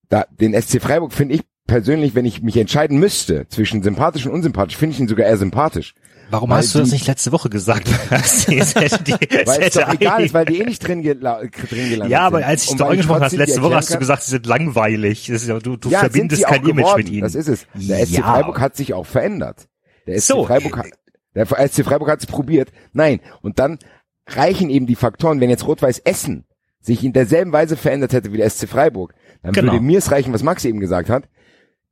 Da, 0.09 0.25
den 0.41 0.61
SC 0.61 0.83
Freiburg 0.83 1.12
finde 1.12 1.37
ich 1.37 1.43
persönlich, 1.69 2.16
wenn 2.16 2.25
ich 2.25 2.43
mich 2.43 2.57
entscheiden 2.57 2.99
müsste 2.99 3.47
zwischen 3.47 3.85
sympathisch 3.85 4.27
und 4.27 4.33
unsympathisch, 4.33 4.77
finde 4.77 4.95
ich 4.95 5.01
ihn 5.01 5.07
sogar 5.07 5.27
eher 5.29 5.37
sympathisch. 5.37 5.95
Warum 6.31 6.53
hast 6.53 6.74
du 6.74 6.81
das 6.81 6.89
die- 6.89 6.95
nicht 6.97 7.07
letzte 7.07 7.33
Woche 7.33 7.49
gesagt? 7.49 7.89
es 8.11 8.47
hätte 8.47 9.03
die, 9.05 9.14
es 9.31 9.47
Weil 9.47 9.62
es 9.62 9.74
doch 9.74 9.93
egal 9.93 10.24
ist, 10.24 10.35
weil 10.35 10.45
die 10.45 10.61
eh 10.61 10.64
nicht 10.64 10.87
drin, 10.87 11.03
gela- 11.03 11.41
drin 11.41 11.89
gelandet 11.91 12.11
ja, 12.11 12.20
aber 12.20 12.45
als 12.45 12.64
ich 12.70 12.76
da 12.76 12.87
angesprochen 12.89 13.20
hast, 13.22 13.31
trotzdem 13.31 13.39
letzte 13.41 13.62
Woche 13.62 13.74
hast 13.76 13.95
du 13.95 13.99
gesagt, 13.99 14.22
sie 14.24 14.31
sind 14.33 14.47
langweilig. 14.47 15.26
Das 15.26 15.43
ist 15.43 15.49
ja, 15.49 15.59
du, 15.59 15.76
du 15.76 15.89
ja, 15.91 16.01
verbindest 16.01 16.45
kein 16.45 16.61
auch 16.64 16.68
Image 16.68 16.76
geworden. 16.85 16.99
mit 17.05 17.09
ihnen. 17.11 17.22
Das 17.22 17.35
ist 17.35 17.49
es. 17.49 17.66
Der 17.74 18.05
SC 18.07 18.12
Ja. 18.18 18.22
Freiburg 18.22 18.61
hat 18.61 18.76
sich 18.76 18.93
auch 18.95 19.07
verändert. 19.07 19.68
Der 20.07 20.20
SC 20.20 20.26
So. 20.29 20.45
Freiburg 20.45 20.76
hat, 20.79 20.87
der 21.35 21.47
SC 21.47 21.85
Freiburg 21.85 22.11
hat 22.11 22.20
es 22.20 22.26
probiert. 22.26 22.70
Nein. 22.93 23.20
Und 23.43 23.59
dann 23.59 23.79
reichen 24.26 24.68
eben 24.70 24.87
die 24.87 24.97
Faktoren, 24.97 25.41
wenn 25.41 25.51
jetzt 25.51 25.66
Rot-Weiß 25.66 26.01
Essen 26.01 26.45
sich 26.81 27.03
in 27.05 27.12
derselben 27.12 27.53
Weise 27.53 27.76
verändert 27.76 28.12
hätte 28.12 28.33
wie 28.33 28.37
der 28.37 28.49
SC 28.51 28.68
Freiburg, 28.68 29.14
dann 29.43 29.53
Genau. 29.53 29.72
würde 29.72 29.85
mir 29.85 29.99
es 29.99 30.11
reichen, 30.11 30.33
was 30.33 30.43
Max 30.43 30.64
eben 30.64 30.81
gesagt 30.81 31.09
hat. 31.11 31.24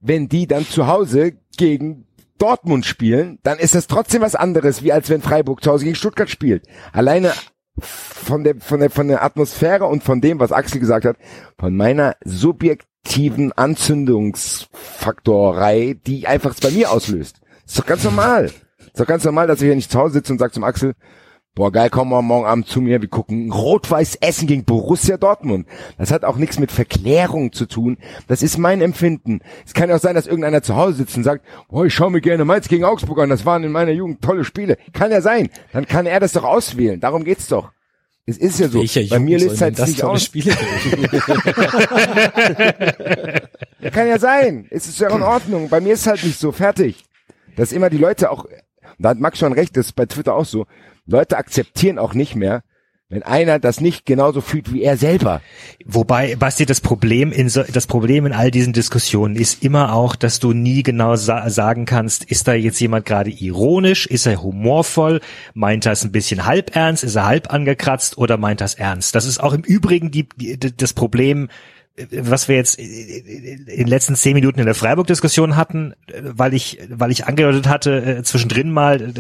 Wenn 0.00 0.28
die 0.28 0.46
dann 0.46 0.66
zu 0.66 0.86
Hause 0.86 1.32
gegen 1.56 2.06
Dortmund 2.38 2.86
spielen, 2.86 3.38
dann 3.42 3.58
ist 3.58 3.74
das 3.74 3.86
trotzdem 3.86 4.22
was 4.22 4.34
anderes, 4.34 4.82
wie 4.82 4.92
als 4.92 5.10
wenn 5.10 5.22
Freiburg 5.22 5.62
zu 5.62 5.70
Hause 5.70 5.84
gegen 5.84 5.96
Stuttgart 5.96 6.30
spielt. 6.30 6.66
Alleine 6.92 7.32
von 7.80 8.44
der, 8.44 8.56
von 8.58 8.80
der, 8.80 8.90
von 8.90 9.08
der 9.08 9.22
Atmosphäre 9.22 9.86
und 9.86 10.02
von 10.02 10.20
dem, 10.20 10.38
was 10.40 10.52
Axel 10.52 10.80
gesagt 10.80 11.04
hat, 11.04 11.16
von 11.58 11.76
meiner 11.76 12.16
subjektiven 12.24 13.52
Anzündungsfaktorei, 13.52 15.98
die 16.06 16.26
einfach 16.26 16.54
bei 16.60 16.70
mir 16.70 16.90
auslöst. 16.90 17.40
ist 17.66 17.78
doch 17.78 17.86
ganz 17.86 18.04
normal. 18.04 18.46
ist 18.78 18.98
doch 18.98 19.06
ganz 19.06 19.24
normal, 19.24 19.46
dass 19.46 19.60
ich 19.60 19.66
hier 19.66 19.76
nicht 19.76 19.90
zu 19.90 19.98
Hause 19.98 20.14
sitze 20.14 20.32
und 20.32 20.38
sage 20.38 20.52
zum 20.52 20.64
Axel, 20.64 20.94
boah 21.56 21.72
geil, 21.72 21.90
komm 21.90 22.10
mal 22.10 22.22
morgen 22.22 22.46
Abend 22.46 22.68
zu 22.68 22.80
mir, 22.80 23.00
wir 23.00 23.08
gucken 23.08 23.50
Rot-Weiß 23.50 24.18
Essen 24.20 24.46
gegen 24.46 24.64
Borussia 24.64 25.16
Dortmund. 25.16 25.66
Das 25.98 26.12
hat 26.12 26.22
auch 26.22 26.36
nichts 26.36 26.60
mit 26.60 26.70
Verklärung 26.70 27.52
zu 27.52 27.66
tun. 27.66 27.96
Das 28.28 28.42
ist 28.42 28.58
mein 28.58 28.82
Empfinden. 28.82 29.40
Es 29.64 29.72
kann 29.74 29.88
ja 29.88 29.96
auch 29.96 30.00
sein, 30.00 30.14
dass 30.14 30.26
irgendeiner 30.26 30.62
zu 30.62 30.76
Hause 30.76 30.98
sitzt 30.98 31.16
und 31.16 31.24
sagt, 31.24 31.44
boah, 31.68 31.86
ich 31.86 31.94
schaue 31.94 32.12
mir 32.12 32.20
gerne 32.20 32.44
Mainz 32.44 32.68
gegen 32.68 32.84
Augsburg 32.84 33.18
an, 33.20 33.30
das 33.30 33.46
waren 33.46 33.64
in 33.64 33.72
meiner 33.72 33.92
Jugend 33.92 34.20
tolle 34.22 34.44
Spiele. 34.44 34.76
Kann 34.92 35.10
ja 35.10 35.22
sein. 35.22 35.48
Dann 35.72 35.86
kann 35.86 36.06
er 36.06 36.20
das 36.20 36.32
doch 36.32 36.44
auswählen. 36.44 37.00
Darum 37.00 37.24
geht's 37.24 37.48
doch. 37.48 37.72
Es 38.26 38.36
ist 38.36 38.60
ja 38.60 38.68
so. 38.68 38.80
Welcher 38.80 39.00
Bei 39.08 39.18
mir 39.18 39.38
Jugend 39.38 39.50
löst 39.50 39.60
sollen 39.60 39.70
halt 39.70 39.78
das 39.78 39.88
nicht 39.88 40.04
aus. 40.04 40.24
Spiele 40.24 40.50
kann 43.92 44.08
ja 44.08 44.18
sein. 44.18 44.66
Es 44.70 44.88
ist 44.88 45.00
ja 45.00 45.08
auch 45.08 45.16
in 45.16 45.22
Ordnung. 45.22 45.70
Bei 45.70 45.80
mir 45.80 45.94
ist 45.94 46.06
halt 46.06 46.22
nicht 46.22 46.38
so 46.38 46.52
fertig. 46.52 47.06
Dass 47.56 47.72
immer 47.72 47.88
die 47.88 47.96
Leute 47.96 48.30
auch, 48.30 48.44
da 48.98 49.08
hat 49.10 49.20
Max 49.20 49.38
schon 49.38 49.54
recht, 49.54 49.74
das 49.78 49.86
ist 49.86 49.92
bei 49.92 50.04
Twitter 50.04 50.34
auch 50.34 50.44
so, 50.44 50.66
Leute 51.06 51.36
akzeptieren 51.36 51.98
auch 51.98 52.14
nicht 52.14 52.34
mehr, 52.34 52.62
wenn 53.08 53.22
einer 53.22 53.60
das 53.60 53.80
nicht 53.80 54.04
genauso 54.04 54.40
fühlt 54.40 54.72
wie 54.72 54.82
er 54.82 54.96
selber. 54.96 55.40
Wobei, 55.84 56.34
Basti, 56.34 56.66
das 56.66 56.80
Problem 56.80 57.30
in 57.30 57.48
so, 57.48 57.62
das 57.62 57.86
Problem 57.86 58.26
in 58.26 58.32
all 58.32 58.50
diesen 58.50 58.72
Diskussionen 58.72 59.36
ist 59.36 59.62
immer 59.62 59.94
auch, 59.94 60.16
dass 60.16 60.40
du 60.40 60.52
nie 60.52 60.82
genau 60.82 61.14
sa 61.14 61.48
sagen 61.48 61.84
kannst, 61.84 62.24
ist 62.24 62.48
da 62.48 62.54
jetzt 62.54 62.80
jemand 62.80 63.06
gerade 63.06 63.30
ironisch, 63.30 64.06
ist 64.06 64.26
er 64.26 64.42
humorvoll, 64.42 65.20
meint 65.54 65.86
er 65.86 65.92
es 65.92 66.04
ein 66.04 66.10
bisschen 66.10 66.46
halb 66.46 66.74
ernst, 66.74 67.04
ist 67.04 67.14
er 67.14 67.26
halb 67.26 67.52
angekratzt 67.52 68.18
oder 68.18 68.38
meint 68.38 68.60
er 68.60 68.64
es 68.64 68.74
ernst? 68.74 69.14
Das 69.14 69.24
ist 69.24 69.38
auch 69.38 69.52
im 69.52 69.62
Übrigen 69.62 70.10
die, 70.10 70.28
die, 70.36 70.58
das 70.58 70.92
Problem 70.92 71.48
was 72.10 72.48
wir 72.48 72.56
jetzt 72.56 72.78
in 72.78 73.64
den 73.66 73.86
letzten 73.86 74.16
zehn 74.16 74.34
Minuten 74.34 74.60
in 74.60 74.66
der 74.66 74.74
Freiburg-Diskussion 74.74 75.56
hatten, 75.56 75.94
weil 76.20 76.52
ich, 76.52 76.78
weil 76.90 77.10
ich 77.10 77.26
angedeutet 77.26 77.68
hatte, 77.68 78.18
äh, 78.18 78.22
zwischendrin 78.22 78.70
mal, 78.70 79.12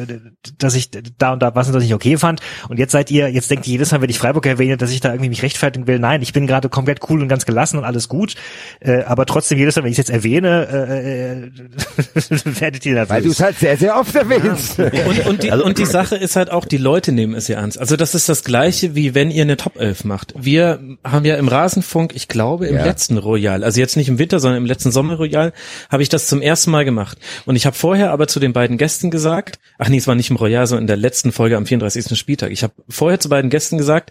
dass 0.58 0.74
ich 0.74 0.90
da 1.18 1.32
und 1.32 1.42
da 1.42 1.54
was 1.54 1.68
und 1.68 1.72
das 1.74 1.82
nicht 1.82 1.94
okay 1.94 2.18
fand. 2.18 2.40
Und 2.68 2.78
jetzt 2.78 2.92
seid 2.92 3.10
ihr, 3.10 3.28
jetzt 3.30 3.50
denkt 3.50 3.66
ihr 3.66 3.72
jedes 3.72 3.92
Mal, 3.92 4.02
wenn 4.02 4.10
ich 4.10 4.18
Freiburg 4.18 4.44
erwähne, 4.44 4.76
dass 4.76 4.90
ich 4.90 5.00
da 5.00 5.10
irgendwie 5.10 5.30
mich 5.30 5.42
rechtfertigen 5.42 5.86
will. 5.86 5.98
Nein, 5.98 6.20
ich 6.20 6.34
bin 6.34 6.46
gerade 6.46 6.68
komplett 6.68 7.00
cool 7.08 7.22
und 7.22 7.28
ganz 7.28 7.46
gelassen 7.46 7.78
und 7.78 7.84
alles 7.84 8.08
gut. 8.08 8.34
Äh, 8.80 9.04
aber 9.04 9.24
trotzdem 9.24 9.58
jedes 9.58 9.76
Mal, 9.76 9.84
wenn 9.84 9.92
ich 9.92 9.98
es 9.98 10.08
jetzt 10.08 10.10
erwähne, 10.10 10.68
äh, 10.68 12.60
werdet 12.60 12.84
ihr 12.84 12.94
nervös. 12.94 13.10
Weil 13.10 13.22
du 13.22 13.30
es 13.30 13.40
halt 13.40 13.58
sehr, 13.58 13.78
sehr 13.78 13.98
oft 13.98 14.14
erwähnst. 14.14 14.78
Und, 14.78 15.26
und, 15.26 15.42
die, 15.42 15.50
und 15.50 15.78
die 15.78 15.86
Sache 15.86 16.16
ist 16.16 16.36
halt 16.36 16.50
auch, 16.50 16.66
die 16.66 16.76
Leute 16.76 17.12
nehmen 17.12 17.34
es 17.34 17.48
ja 17.48 17.58
ernst. 17.58 17.78
Also 17.78 17.96
das 17.96 18.14
ist 18.14 18.28
das 18.28 18.44
Gleiche, 18.44 18.94
wie 18.94 19.14
wenn 19.14 19.30
ihr 19.30 19.42
eine 19.42 19.56
Top 19.56 19.80
11 19.80 20.04
macht. 20.04 20.34
Wir 20.36 20.80
haben 21.04 21.24
ja 21.24 21.36
im 21.36 21.48
Rasenfunk, 21.48 22.14
ich 22.14 22.28
glaube, 22.28 22.65
im 22.66 22.76
Ja. 22.76 22.84
letzten 22.84 23.18
Royal, 23.18 23.64
also 23.64 23.80
jetzt 23.80 23.96
nicht 23.96 24.08
im 24.08 24.18
Winter, 24.18 24.40
sondern 24.40 24.58
im 24.58 24.66
letzten 24.66 24.90
Sommer 24.92 25.14
Royal, 25.14 25.52
habe 25.90 26.02
ich 26.02 26.08
das 26.08 26.26
zum 26.26 26.42
ersten 26.42 26.70
Mal 26.70 26.84
gemacht. 26.84 27.18
Und 27.44 27.56
ich 27.56 27.66
habe 27.66 27.76
vorher 27.76 28.10
aber 28.12 28.28
zu 28.28 28.40
den 28.40 28.52
beiden 28.52 28.78
Gästen 28.78 29.10
gesagt, 29.10 29.58
ach 29.78 29.88
nee, 29.88 29.98
es 29.98 30.06
war 30.06 30.14
nicht 30.14 30.30
im 30.30 30.36
Royal, 30.36 30.66
sondern 30.66 30.84
in 30.84 30.88
der 30.88 30.96
letzten 30.96 31.32
Folge 31.32 31.56
am 31.56 31.66
34. 31.66 32.18
Spieltag. 32.18 32.50
Ich 32.50 32.62
habe 32.62 32.74
vorher 32.88 33.20
zu 33.20 33.28
beiden 33.28 33.50
Gästen 33.50 33.78
gesagt, 33.78 34.10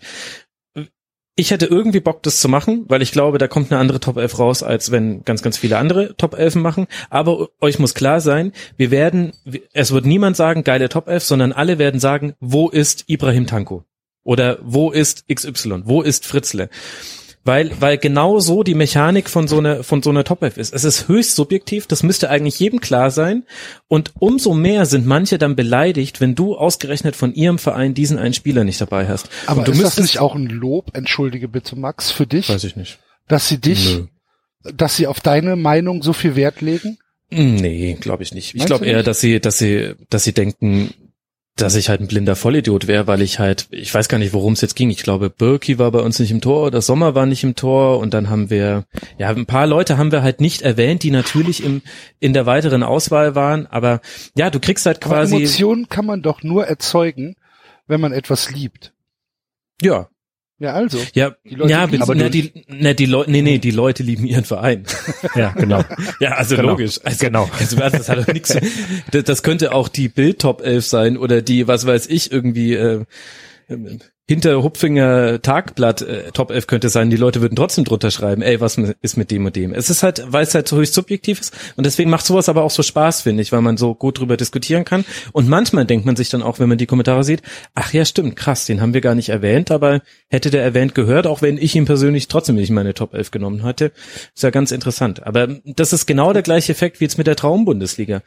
ich 1.37 1.51
hätte 1.51 1.65
irgendwie 1.65 1.99
Bock, 1.99 2.23
das 2.23 2.39
zu 2.39 2.47
machen, 2.47 2.85
weil 2.87 3.01
ich 3.01 3.11
glaube, 3.11 3.37
da 3.37 3.49
kommt 3.49 3.69
eine 3.69 3.79
andere 3.81 3.99
Top 3.99 4.15
11 4.15 4.39
raus, 4.39 4.63
als 4.63 4.91
wenn 4.91 5.23
ganz, 5.25 5.41
ganz 5.41 5.57
viele 5.57 5.77
andere 5.77 6.15
Top 6.15 6.33
11 6.33 6.55
machen. 6.55 6.87
Aber 7.09 7.49
euch 7.59 7.77
muss 7.77 7.93
klar 7.93 8.21
sein, 8.21 8.53
wir 8.77 8.89
werden, 8.89 9.33
es 9.73 9.91
wird 9.91 10.05
niemand 10.05 10.37
sagen, 10.37 10.63
geile 10.63 10.87
Top 10.87 11.09
11, 11.09 11.25
sondern 11.25 11.51
alle 11.51 11.77
werden 11.77 11.99
sagen, 11.99 12.35
wo 12.39 12.69
ist 12.69 13.03
Ibrahim 13.07 13.47
Tanko? 13.47 13.83
Oder 14.23 14.59
wo 14.63 14.91
ist 14.91 15.25
XY? 15.27 15.81
Wo 15.83 16.01
ist 16.01 16.25
Fritzle? 16.25 16.69
Weil, 17.47 17.71
weil 17.79 17.99
genau 17.99 18.39
so 18.39 18.63
die 18.63 18.73
Mechanik 18.73 19.29
von 19.29 19.47
so 19.47 19.59
einer, 19.59 19.83
von 19.83 20.01
so 20.01 20.09
einer 20.09 20.23
Top 20.23 20.41
11 20.41 20.57
ist. 20.57 20.73
Es 20.73 20.83
ist 20.83 21.07
höchst 21.07 21.35
subjektiv, 21.35 21.85
das 21.85 22.01
müsste 22.01 22.29
eigentlich 22.31 22.59
jedem 22.59 22.81
klar 22.81 23.11
sein. 23.11 23.43
Und 23.87 24.13
umso 24.17 24.55
mehr 24.55 24.87
sind 24.87 25.05
manche 25.05 25.37
dann 25.37 25.55
beleidigt, 25.55 26.19
wenn 26.21 26.33
du 26.33 26.55
ausgerechnet 26.55 27.15
von 27.15 27.33
ihrem 27.35 27.59
Verein 27.59 27.93
diesen 27.93 28.17
einen 28.17 28.33
Spieler 28.33 28.63
nicht 28.63 28.81
dabei 28.81 29.07
hast. 29.07 29.29
Aber 29.45 29.59
Und 29.59 29.67
du 29.67 29.71
ist 29.73 29.77
das 29.77 29.83
müsstest- 29.83 30.07
nicht 30.15 30.19
auch 30.19 30.33
ein 30.33 30.47
Lob, 30.47 30.89
entschuldige 30.97 31.47
bitte 31.47 31.75
Max, 31.75 32.09
für 32.11 32.25
dich, 32.25 32.49
Weiß 32.49 32.63
ich 32.63 32.75
nicht. 32.75 32.97
dass 33.27 33.47
sie 33.47 33.59
dich, 33.59 33.99
dass 34.73 34.95
sie 34.97 35.05
auf 35.05 35.19
deine 35.21 35.55
Meinung 35.55 36.01
so 36.01 36.13
viel 36.13 36.35
Wert 36.35 36.61
legen? 36.61 36.97
Nee, 37.29 37.95
glaube 37.99 38.23
ich 38.23 38.33
nicht. 38.33 38.55
Ich 38.55 38.65
glaube 38.65 38.85
eher, 38.87 39.03
dass 39.03 39.19
sie, 39.19 39.39
dass 39.39 39.59
sie, 39.59 39.93
dass 40.09 40.23
sie 40.23 40.33
denken, 40.33 40.93
dass 41.57 41.75
ich 41.75 41.87
halt 41.87 42.01
ein 42.01 42.07
blinder 42.07 42.35
Vollidiot 42.35 42.87
wäre, 42.87 43.07
weil 43.07 43.21
ich 43.21 43.39
halt, 43.39 43.67
ich 43.71 43.93
weiß 43.93 44.09
gar 44.09 44.17
nicht, 44.17 44.33
worum 44.33 44.53
es 44.53 44.61
jetzt 44.61 44.75
ging. 44.75 44.89
Ich 44.89 45.03
glaube, 45.03 45.29
Birki 45.29 45.79
war 45.79 45.89
bei 45.91 45.99
uns 45.99 46.19
nicht 46.19 46.31
im 46.31 46.41
Tor 46.41 46.67
oder 46.67 46.81
Sommer 46.81 47.15
war 47.15 47.25
nicht 47.25 47.43
im 47.45 47.55
Tor 47.55 47.99
und 47.99 48.13
dann 48.13 48.29
haben 48.29 48.49
wir, 48.49 48.85
ja, 49.17 49.29
ein 49.29 49.45
paar 49.45 49.65
Leute 49.65 49.97
haben 49.97 50.11
wir 50.11 50.21
halt 50.21 50.41
nicht 50.41 50.63
erwähnt, 50.63 51.03
die 51.03 51.11
natürlich 51.11 51.63
im, 51.63 51.81
in 52.19 52.33
der 52.33 52.45
weiteren 52.45 52.83
Auswahl 52.83 53.35
waren, 53.35 53.67
aber 53.67 54.01
ja, 54.35 54.49
du 54.49 54.59
kriegst 54.59 54.85
halt 54.85 55.03
Aber 55.05 55.15
quasi, 55.15 55.37
Emotionen 55.37 55.87
kann 55.87 56.05
man 56.05 56.21
doch 56.21 56.43
nur 56.43 56.65
erzeugen, 56.67 57.35
wenn 57.87 58.01
man 58.01 58.11
etwas 58.11 58.51
liebt. 58.51 58.93
ja, 59.81 60.09
Ja, 60.57 60.71
also. 60.73 60.97
ja, 61.13 61.35
Die 61.43 61.55
Leute 61.55 61.71
ja, 61.71 61.83
lieben 61.83 62.01
aber 62.01 62.15
na, 62.15 62.29
die, 62.29 62.65
na, 62.69 62.93
die 62.93 63.05
Leute, 63.05 63.29
nee, 63.29 63.41
nee, 63.41 63.57
die 63.57 63.71
Leute 63.71 64.03
lieben 64.03 64.25
ihren 64.25 64.45
Verein. 64.45 64.85
Ja, 65.35 65.49
genau. 65.51 65.83
Ja, 66.21 66.31
also 66.35 66.55
Genau. 66.55 66.69
logisch. 66.69 66.99
Also, 67.03 67.25
Genau. 67.25 67.49
Also, 67.59 67.75
das 67.75 68.07
hat 68.07 68.17
doch 68.19 68.33
nichts. 68.33 68.57
Das, 69.11 69.23
das 69.25 69.43
könnte 69.43 69.73
auch 69.73 69.89
die 69.89 70.07
Bild 70.07 70.39
Top 70.39 70.61
11 70.61 70.85
sein 70.85 71.17
oder 71.17 71.41
die, 71.41 71.67
was 71.67 71.85
weiß 71.85 72.07
ich, 72.07 72.31
irgendwie 72.31 72.73
äh, 72.73 73.03
hinter 74.27 74.63
Hupfinger 74.63 75.39
Tagblatt 75.41 76.01
äh, 76.01 76.31
Top 76.31 76.49
11 76.49 76.65
könnte 76.65 76.89
sein. 76.89 77.11
Die 77.11 77.17
Leute 77.17 77.41
würden 77.41 77.55
trotzdem 77.55 77.85
drunter 77.85 78.09
schreiben, 78.09 78.41
ey, 78.41 78.59
was 78.59 78.77
ist 78.77 79.17
mit 79.17 79.29
dem 79.29 79.45
und 79.45 79.55
dem? 79.55 79.71
Es 79.71 79.91
ist 79.91 80.01
halt, 80.01 80.25
weil 80.27 80.43
es 80.43 80.55
halt 80.55 80.67
so 80.67 80.77
höchst 80.77 80.95
subjektiv 80.95 81.39
ist 81.39 81.53
und 81.75 81.85
deswegen 81.85 82.09
macht 82.09 82.25
sowas 82.25 82.49
aber 82.49 82.63
auch 82.63 82.71
so 82.71 82.81
Spaß, 82.81 83.21
finde 83.21 83.43
ich, 83.43 83.51
weil 83.51 83.61
man 83.61 83.77
so 83.77 83.93
gut 83.93 84.19
drüber 84.19 84.35
diskutieren 84.35 84.83
kann. 84.83 85.05
Und 85.31 85.47
manchmal 85.47 85.85
denkt 85.85 86.07
man 86.07 86.15
sich 86.15 86.29
dann 86.29 86.41
auch, 86.41 86.57
wenn 86.57 86.69
man 86.69 86.79
die 86.79 86.87
Kommentare 86.87 87.23
sieht, 87.23 87.43
ach 87.75 87.93
ja, 87.93 88.03
stimmt, 88.03 88.35
krass, 88.35 88.65
den 88.65 88.81
haben 88.81 88.95
wir 88.95 89.01
gar 89.01 89.13
nicht 89.13 89.29
erwähnt, 89.29 89.69
aber 89.69 90.01
hätte 90.29 90.49
der 90.49 90.63
erwähnt 90.63 90.95
gehört, 90.95 91.27
auch 91.27 91.43
wenn 91.43 91.59
ich 91.59 91.75
ihn 91.75 91.85
persönlich 91.85 92.27
trotzdem 92.27 92.55
nicht 92.55 92.69
in 92.69 92.75
meine 92.75 92.95
Top 92.95 93.13
11 93.13 93.29
genommen 93.29 93.61
hatte. 93.61 93.91
Ist 94.33 94.43
ja 94.43 94.49
ganz 94.49 94.71
interessant. 94.71 95.25
Aber 95.25 95.47
das 95.65 95.93
ist 95.93 96.07
genau 96.07 96.33
der 96.33 96.41
gleiche 96.41 96.71
Effekt 96.71 96.99
wie 96.99 97.05
jetzt 97.05 97.19
mit 97.19 97.27
der 97.27 97.35
Traumbundesliga. 97.35 98.23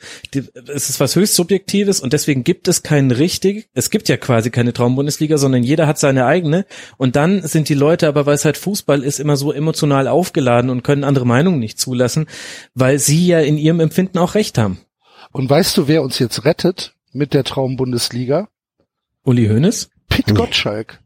Es 0.69 0.91
ist 0.91 1.01
was 1.01 1.17
höchst 1.17 1.35
Subjektives 1.35 2.01
und 2.01 2.13
deswegen 2.13 2.45
gibt 2.45 2.69
es 2.69 2.85
keinen 2.85 3.11
richtig, 3.11 3.69
es 3.75 3.91
gibt 3.91 4.09
ja 4.09 4.17
quasi 4.17 4.51
keine 4.51 4.73
Traumbundesliga, 4.73 5.39
sondern 5.39 5.65
jeder 5.65 5.88
hat 5.89 5.99
seine 5.99 6.27
eigene 6.27 6.67
und 6.97 7.17
dann 7.17 7.43
sind 7.43 7.69
die 7.69 7.75
Leute 7.75 8.07
aber, 8.07 8.27
weil 8.27 8.35
es 8.35 8.45
halt 8.45 8.57
Fußball 8.57 9.03
ist, 9.03 9.19
immer 9.19 9.37
so 9.37 9.53
emotional 9.53 10.07
aufgeladen 10.07 10.71
und 10.71 10.85
können 10.85 11.03
andere 11.03 11.27
Meinungen 11.27 11.59
nicht 11.59 11.81
zulassen, 11.81 12.27
weil 12.75 12.99
sie 12.99 13.27
ja 13.27 13.41
in 13.41 13.59
ihrem 13.59 13.81
Empfinden 13.81 14.19
auch 14.19 14.35
recht 14.37 14.59
haben. 14.59 14.79
Und 15.33 15.51
weißt 15.51 15.77
du, 15.77 15.89
wer 15.89 16.03
uns 16.03 16.19
jetzt 16.19 16.45
rettet 16.45 16.95
mit 17.13 17.35
der 17.35 17.45
Traumbundesliga? 17.45 18.49
Uli 19.25 19.49
Hoeneß? 19.49 19.91
Pete 20.09 20.35
Gottschalk. 20.35 21.01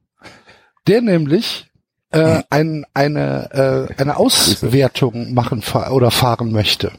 Der 0.86 1.00
nämlich 1.00 1.66
äh, 2.10 2.42
ein, 2.50 2.84
eine, 2.94 3.88
äh, 3.98 4.00
eine 4.00 4.16
Auswertung 4.16 5.32
machen 5.34 5.62
oder 5.90 6.10
fahren 6.10 6.52
möchte. 6.52 6.92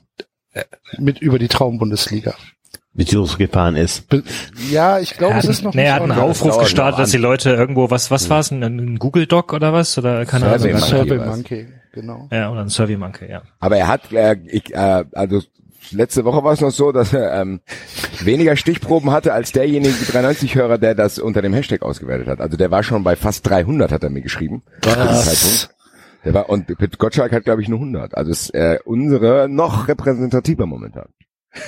Äh, 0.51 0.63
Mit 0.97 1.19
über 1.19 1.39
die 1.39 1.47
Traumbundesliga. 1.47 2.35
Beziehungsweise 2.95 3.37
gefahren 3.39 3.75
ist. 3.75 4.05
Ja, 4.69 4.99
ich 4.99 5.17
glaube, 5.17 5.35
es 5.37 5.45
ist 5.45 5.63
noch 5.63 5.73
nee, 5.73 5.81
nicht 5.81 5.89
er 5.89 5.95
hat 5.95 6.03
einen. 6.03 6.11
Aufruf 6.11 6.59
gestartet, 6.59 6.99
dass 6.99 7.11
die 7.11 7.17
Leute 7.17 7.49
irgendwo, 7.49 7.89
was, 7.89 8.11
was 8.11 8.29
war's, 8.29 8.51
ein, 8.51 8.61
ein 8.61 8.99
Google 8.99 9.25
Doc 9.25 9.51
oder 9.53 9.73
was? 9.73 9.97
Oder 9.97 10.25
keine 10.25 10.45
Survey 10.45 10.73
Ahnung. 10.73 10.89
Monkey 10.89 11.09
Survey. 11.09 11.25
Monkey, 11.25 11.67
genau. 11.91 12.27
Ja, 12.31 12.51
oder 12.51 12.61
ein 12.61 12.69
Survey 12.69 12.97
Monkey, 12.97 13.31
ja. 13.31 13.41
Aber 13.59 13.77
er 13.77 13.87
hat, 13.87 14.11
äh, 14.11 14.35
ich, 14.45 14.73
äh, 14.75 15.05
also 15.13 15.41
letzte 15.91 16.23
Woche 16.23 16.43
war 16.43 16.53
es 16.53 16.61
noch 16.61 16.71
so, 16.71 16.91
dass 16.91 17.13
er 17.13 17.41
ähm, 17.41 17.61
weniger 18.19 18.55
Stichproben 18.55 19.11
hatte 19.11 19.33
als 19.33 19.51
derjenige 19.51 19.93
93-Hörer, 19.93 20.77
der 20.77 20.93
das 20.93 21.17
unter 21.17 21.41
dem 21.41 21.53
Hashtag 21.53 21.81
ausgewertet 21.81 22.27
hat. 22.27 22.41
Also 22.41 22.57
der 22.57 22.71
war 22.71 22.83
schon 22.83 23.03
bei 23.03 23.15
fast 23.15 23.49
300, 23.49 23.91
hat 23.91 24.03
er 24.03 24.09
mir 24.09 24.21
geschrieben. 24.21 24.63
zu 24.81 24.89
dem 24.89 24.97
Zeitpunkt. 24.97 25.69
Der 26.25 26.33
war, 26.33 26.49
und 26.49 26.67
Gottschalk 26.99 27.33
hat, 27.33 27.43
glaube 27.43 27.61
ich, 27.61 27.67
nur 27.67 27.79
100. 27.79 28.15
Also 28.15 28.31
ist 28.31 28.53
äh, 28.53 28.79
unsere 28.85 29.49
noch 29.49 29.87
repräsentativer 29.87 30.65
momentan. 30.65 31.07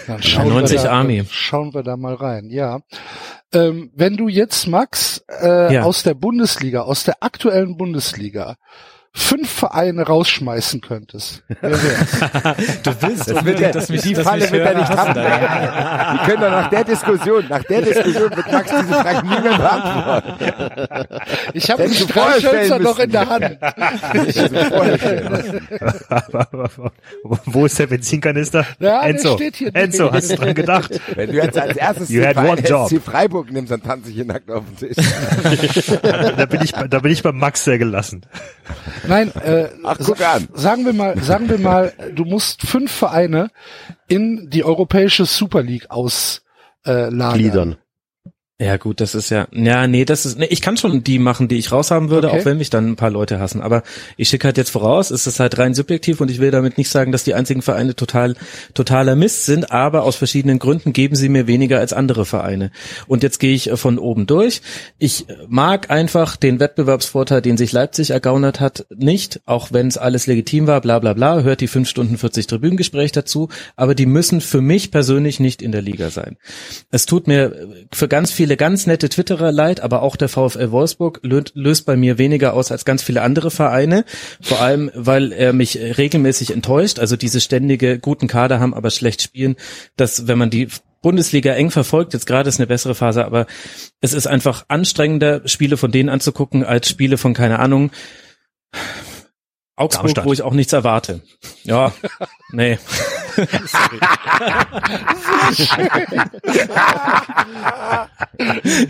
Dann 0.07 0.21
schauen, 0.23 0.49
90 0.49 0.77
wir 0.77 0.83
da, 0.83 0.91
Army. 0.91 1.23
schauen 1.29 1.73
wir 1.73 1.83
da 1.83 1.95
mal 1.97 2.15
rein, 2.15 2.49
ja. 2.49 2.79
Ähm, 3.53 3.91
wenn 3.95 4.17
du 4.17 4.27
jetzt, 4.27 4.67
Max, 4.67 5.23
äh, 5.41 5.73
Ja. 5.75 5.83
aus 5.83 6.03
der 6.03 6.13
Bundesliga, 6.15 6.81
aus 6.81 7.03
der 7.03 7.21
aktuellen 7.21 7.77
Bundesliga, 7.77 8.55
fünf 9.18 9.49
Vereine 9.49 10.03
rausschmeißen 10.03 10.82
könntest, 10.82 11.41
wer 11.61 11.72
wär's? 11.72 12.82
Du 12.84 12.91
willst 13.01 13.30
Das 13.30 13.45
wird 13.45 13.61
er, 13.61 13.72
die 13.72 14.16
Falle 14.16 14.51
wird 14.51 14.68
er 14.68 14.78
nicht 14.78 14.89
haben. 14.89 15.13
Die 15.13 16.26
können 16.26 16.41
doch 16.41 16.49
nach 16.51 16.70
der 16.70 16.84
Diskussion, 16.84 17.45
nach 17.49 17.63
der 17.63 17.82
Diskussion 17.82 18.30
wird 18.36 18.51
Max 18.51 18.70
diese 18.70 18.93
Frage 18.93 19.26
nie 19.28 19.39
mehr 19.41 19.57
beantworten. 19.57 21.20
Ich 21.53 21.72
habe 21.72 21.88
vorher 21.89 22.39
Streichhölzer 22.41 22.80
noch 22.80 22.99
in 22.99 23.11
der. 23.11 23.30
Hand. 23.30 23.57
Wo 27.45 27.66
ist 27.66 27.80
der 27.80 27.88
Benzinkanister? 27.88 28.66
Ja, 28.80 29.01
der 29.01 29.09
Enzo, 29.11 29.36
steht 29.36 29.55
hier. 29.55 29.72
Enzo, 29.76 30.11
hast 30.11 30.32
du 30.32 30.36
dran 30.36 30.53
gedacht? 30.53 30.91
Wenn 31.16 31.32
du 31.32 31.38
jetzt 31.38 31.57
als 31.57 31.78
erstes 31.78 32.09
You 32.09 32.20
den 32.22 32.28
had 32.28 32.36
Verein 32.36 32.49
one 32.51 32.61
job. 32.61 32.89
SC 32.89 33.01
Freiburg 33.01 33.51
nimmst, 33.51 33.72
dann 33.72 33.82
tanze 33.82 34.09
ich 34.09 34.16
hier 34.16 34.26
nackt 34.26 34.51
auf 34.51 34.63
dem 34.80 34.89
Tisch. 34.89 34.97
da 36.01 36.45
bin 36.45 36.61
ich, 36.61 36.74
bei- 36.74 36.88
da 36.88 36.99
bin 36.99 37.11
ich 37.11 37.24
beim 37.24 37.38
Max 37.38 37.63
sehr 37.63 37.78
gelassen. 37.78 38.26
Nein, 39.08 39.32
äh, 39.36 39.70
Ach, 39.84 39.97
guck 40.03 40.22
an. 40.22 40.47
sagen 40.53 40.86
wir 40.86 40.93
mal, 40.93 41.18
sagen 41.22 41.49
wir 41.49 41.58
mal, 41.60 41.93
du 42.14 42.26
musst 42.26 42.62
fünf 42.62 42.91
Vereine 42.91 43.49
in 44.08 44.49
die 44.49 44.64
europäische 44.64 45.26
Super 45.26 45.62
League 45.62 45.89
auslagern. 45.89 47.22
Äh. 47.22 47.34
Gliedern. 47.34 47.78
Ja 48.58 48.78
gut, 48.78 49.01
das 49.01 49.16
ist 49.16 49.32
ja, 49.32 49.49
ja, 49.51 49.86
nee, 49.86 50.06
das 50.06 50.26
ist, 50.26 50.39
nee, 50.39 50.45
ich 50.49 50.62
kann 50.62 50.78
schon 50.78 51.03
die 51.03 51.20
machen, 51.20 51.49
die 51.49 51.58
ich 51.58 51.74
raushaben 51.74 52.10
würde, 52.10 52.30
Okay. 52.30 52.39
auch 52.39 52.45
wenn 52.45 52.58
mich 52.58 52.70
dann 52.70 52.88
ein 52.91 52.95
paar 52.95 53.10
Leute 53.10 53.38
hassen. 53.38 53.60
Aber 53.60 53.84
ich 54.16 54.30
schicke 54.30 54.47
halt 54.47 54.56
jetzt 54.56 54.70
voraus, 54.70 55.12
es 55.12 55.28
ist 55.28 55.41
halt 55.41 55.58
rein 55.58 55.74
subjektiv 55.74 56.22
und 56.22 56.32
ich 56.32 56.39
will 56.39 56.51
damit 56.51 56.78
nicht 56.78 56.89
sagen, 56.89 57.12
dass 57.12 57.26
die 57.26 57.34
einzigen 57.34 57.62
Vereine 57.62 57.97
total, 57.97 58.36
totaler 58.74 59.18
Mist 59.18 59.45
sind, 59.45 59.74
aber 59.74 60.03
aus 60.03 60.16
verschiedenen 60.16 60.58
Gründen 60.60 60.93
geben 60.93 61.18
sie 61.18 61.28
mir 61.28 61.47
weniger 61.47 61.80
als 61.80 61.91
andere 61.91 62.24
Vereine. 62.24 62.72
Und 63.08 63.24
jetzt 63.24 63.39
gehe 63.41 63.53
ich 63.53 63.70
äh, 63.70 63.76
von 63.76 63.99
oben 63.99 64.26
durch. 64.26 64.62
Ich 64.99 65.26
mag 65.49 65.91
einfach 65.91 66.38
den 66.38 66.62
Wettbewerbsvorteil, 66.62 67.41
den 67.41 67.58
sich 67.58 67.74
Leipzig 67.74 68.12
ergaunert 68.12 68.62
hat, 68.62 68.86
nicht, 68.95 69.41
auch 69.45 69.74
wenn 69.74 69.88
es 69.88 69.97
alles 69.97 70.28
legitim 70.28 70.66
war, 70.66 70.80
bla 70.80 70.99
bla 70.99 71.12
bla, 71.12 71.41
hört 71.41 71.60
die 71.60 71.68
5 71.68 71.89
Stunden 71.89 72.18
40 72.18 72.47
Tribünengespräch 72.47 73.12
dazu, 73.12 73.49
aber 73.76 73.95
die 73.95 74.06
müssen 74.06 74.39
für 74.39 74.62
mich 74.62 74.91
persönlich 74.91 75.41
nicht 75.41 75.62
in 75.62 75.74
der 75.74 75.82
Liga 75.82 76.10
sein. 76.10 76.38
Es 76.89 77.06
tut 77.06 77.28
mir 77.28 77.68
für 77.91 78.08
ganz 78.08 78.32
viele 78.46 78.58
ganz 78.58 78.86
nette 78.86 79.10
Twitterer 79.10 79.52
leid, 79.52 79.80
aber 79.80 80.04
auch 80.04 80.16
der 80.16 80.30
VfL 80.30 80.70
Wolfsburg 80.70 81.20
löst, 81.24 81.54
löst 81.56 81.88
bei 81.88 81.96
mir 81.96 82.20
weniger 82.20 82.54
aus 82.54 82.72
als 82.72 82.86
ganz 82.86 83.02
viele 83.02 83.24
andere 83.24 83.50
Vereine. 83.50 84.06
Vor 84.39 84.62
allem, 84.62 84.91
weil 84.93 85.32
er 85.32 85.52
mich 85.52 85.80
regelmäßig 85.80 86.52
enttäuscht. 86.52 87.00
Also 87.00 87.16
diese 87.16 87.41
ständige 87.41 87.98
guten 87.98 88.28
Kader 88.28 88.60
haben, 88.60 88.76
aber 88.76 88.91
schlecht 88.91 89.24
spielen. 89.24 89.56
dass 89.96 90.28
wenn 90.28 90.38
man 90.38 90.52
die 90.52 90.68
Bundesliga 91.02 91.54
eng 91.54 91.72
verfolgt, 91.72 92.14
jetzt 92.14 92.28
gerade 92.28 92.48
ist 92.48 92.60
eine 92.60 92.68
bessere 92.68 92.93
Phase, 92.93 93.26
aber 93.26 93.48
es 94.00 94.14
ist 94.14 94.28
einfach 94.28 94.66
anstrengender, 94.68 95.41
Spiele 95.48 95.76
von 95.76 95.91
denen 95.91 96.10
anzugucken, 96.10 96.64
als 96.64 96.88
Spiele 96.88 97.18
von, 97.18 97.34
keine 97.34 97.58
Ahnung, 97.58 97.89
Augsburg, 99.78 100.03
Darmstadt. 100.03 100.26
wo 100.26 100.34
ich 100.34 100.41
auch 100.41 100.53
nichts 100.53 100.71
erwarte. 100.73 101.21
Ja, 101.63 101.91
nee. 102.51 102.78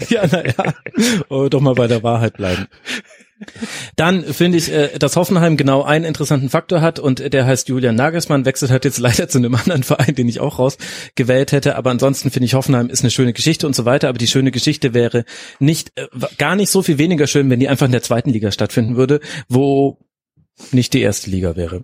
Ja, 0.10 0.28
naja. 0.28 0.74
Oh, 1.30 1.48
doch 1.50 1.62
mal 1.62 1.74
bei 1.74 1.88
der 1.88 2.04
Wahrheit 2.04 2.38
bleiben. 2.38 2.68
Dann 3.96 4.24
finde 4.24 4.58
ich, 4.58 4.72
äh, 4.72 4.98
dass 4.98 5.16
Hoffenheim 5.18 5.58
genau 5.58 5.84
einen 5.84 6.06
interessanten 6.06 6.50
Faktor 6.50 6.82
hat 6.82 7.00
und 7.00 7.34
der 7.34 7.46
heißt 7.46 7.68
Julian 7.68 7.96
Nagelsmann, 7.96 8.46
wechselt 8.46 8.72
halt 8.72 8.86
jetzt 8.86 8.98
leider 9.00 9.28
zu 9.28 9.40
einem 9.40 9.56
anderen 9.56 9.84
Verein, 9.84 10.16
den 10.16 10.30
ich 10.30 10.40
auch 10.40 10.58
rausgewählt 10.58 11.52
hätte, 11.52 11.76
aber 11.76 11.92
ansonsten 11.92 12.32
finde 12.32 12.46
ich 12.46 12.54
Hoffenheim 12.54 12.90
ist 12.90 13.02
eine 13.02 13.12
schöne 13.12 13.34
Geschichte 13.34 13.68
und 13.68 13.76
so 13.76 13.84
weiter, 13.86 14.08
aber 14.08 14.18
die 14.18 14.28
schöne 14.28 14.52
Geschichte 14.52 14.94
wäre 14.94 15.26
nicht, 15.60 15.92
äh, 15.96 16.08
gar 16.38 16.56
nicht 16.56 16.70
so 16.70 16.82
viel 16.82 16.98
weniger 16.98 17.28
schön, 17.28 17.50
wenn 17.50 17.60
die 17.60 17.68
einfach 17.68 17.88
in 17.88 17.92
der 17.92 18.04
zweiten 18.04 18.30
Liga 18.30 18.52
stattfinden 18.52 18.96
würde, 18.96 19.20
wo 19.50 19.98
nicht 20.72 20.94
die 20.94 21.02
erste 21.02 21.30
Liga 21.30 21.56
wäre. 21.56 21.84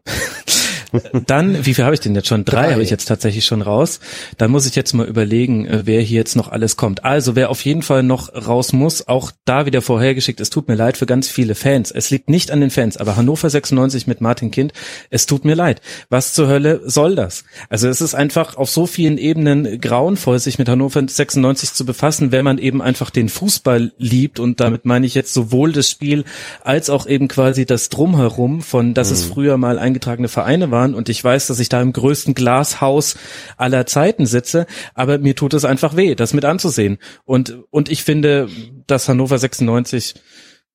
Dann, 1.28 1.66
wie 1.66 1.74
viel 1.74 1.86
habe 1.86 1.94
ich 1.94 2.02
denn 2.02 2.16
jetzt 2.16 2.28
schon? 2.28 2.46
Drei, 2.46 2.68
Drei. 2.68 2.72
habe 2.74 2.84
ich 2.84 2.90
jetzt 2.90 3.06
tatsächlich 3.06 3.46
schon 3.46 3.62
raus. 3.62 4.00
Dann 4.38 4.52
muss 4.52 4.66
ich 4.66 4.76
jetzt 4.76 4.94
mal 4.94 5.08
überlegen, 5.08 5.66
äh, 5.66 5.82
wer 5.86 6.02
hier 6.02 6.18
jetzt 6.18 6.36
noch 6.36 6.50
alles 6.50 6.76
kommt. 6.76 7.06
Also, 7.06 7.36
wer 7.36 7.50
auf 7.50 7.64
jeden 7.64 7.82
Fall 7.82 8.04
noch 8.04 8.34
raus 8.34 8.74
muss, 8.74 9.08
auch 9.08 9.32
da 9.46 9.66
wieder 9.66 9.82
vorhergeschickt, 9.82 10.42
es 10.42 10.50
tut 10.50 10.68
mir 10.68 10.76
leid 10.76 10.98
für 10.98 11.06
ganz 11.06 11.30
viele 11.30 11.56
Fans. 11.56 11.92
Es 11.92 12.10
liegt 12.10 12.30
nicht 12.30 12.52
an 12.52 12.62
den 12.62 12.72
Fans, 12.72 12.98
aber 12.98 13.16
Hannover 13.16 13.50
96 13.50 14.08
mit 14.08 14.22
Martin 14.22 14.52
Kind, 14.52 14.74
es 15.10 15.26
tut 15.26 15.46
mir 15.46 15.56
leid. 15.56 15.82
Was 16.10 16.34
zur 16.34 16.48
Hölle 16.48 16.82
soll 16.86 17.16
das? 17.16 17.46
Also, 17.70 17.88
es 17.88 18.02
ist 18.02 18.14
einfach 18.14 18.58
auf 18.58 18.70
so 18.70 18.86
vielen 18.86 19.18
Ebenen 19.18 19.80
grauenvoll, 19.80 20.40
sich 20.40 20.60
mit 20.60 20.68
Hannover 20.68 21.02
96 21.08 21.74
zu 21.74 21.86
befassen, 21.86 22.32
wenn 22.32 22.44
man 22.44 22.58
eben 22.58 22.82
einfach 22.82 23.10
den 23.10 23.30
Fußball 23.30 23.94
liebt 23.98 24.40
und 24.40 24.60
damit 24.60 24.86
meine 24.86 25.06
ich 25.06 25.16
jetzt 25.16 25.34
sowohl 25.34 25.72
das 25.72 25.90
Spiel 25.90 26.26
als 26.64 26.90
auch 26.90 27.08
eben 27.08 27.28
quasi 27.28 27.66
das 27.66 27.90
Drumherum 27.90 28.62
von, 28.62 28.94
dass 28.94 29.12
es 29.12 29.24
früher 29.24 29.58
mal 29.58 29.80
eingetragene 29.80 30.28
Vereine 30.28 30.72
waren 30.72 30.81
und 30.82 31.10
ich 31.10 31.24
weiß, 31.24 31.48
dass 31.48 31.60
ich 31.60 31.70
da 31.70 31.82
im 31.82 31.94
größten 31.94 32.34
Glashaus 32.34 33.16
aller 33.58 33.86
Zeiten 33.86 34.26
sitze, 34.26 34.66
aber 34.94 35.18
mir 35.18 35.36
tut 35.36 35.54
es 35.54 35.66
einfach 35.66 35.96
weh, 35.96 36.16
das 36.16 36.34
mit 36.34 36.46
anzusehen. 36.46 36.98
Und, 37.26 37.58
und 37.70 37.90
ich 37.90 38.04
finde, 38.04 38.50
dass 38.88 39.08
Hannover 39.08 39.38
96, 39.38 40.16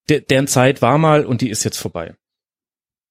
de, 0.09 0.21
deren 0.21 0.47
Zeit 0.47 0.83
war 0.83 0.99
mal 0.99 1.25
und 1.25 1.41
die 1.41 1.51
ist 1.51 1.65
jetzt 1.65 1.79
vorbei. 1.79 2.15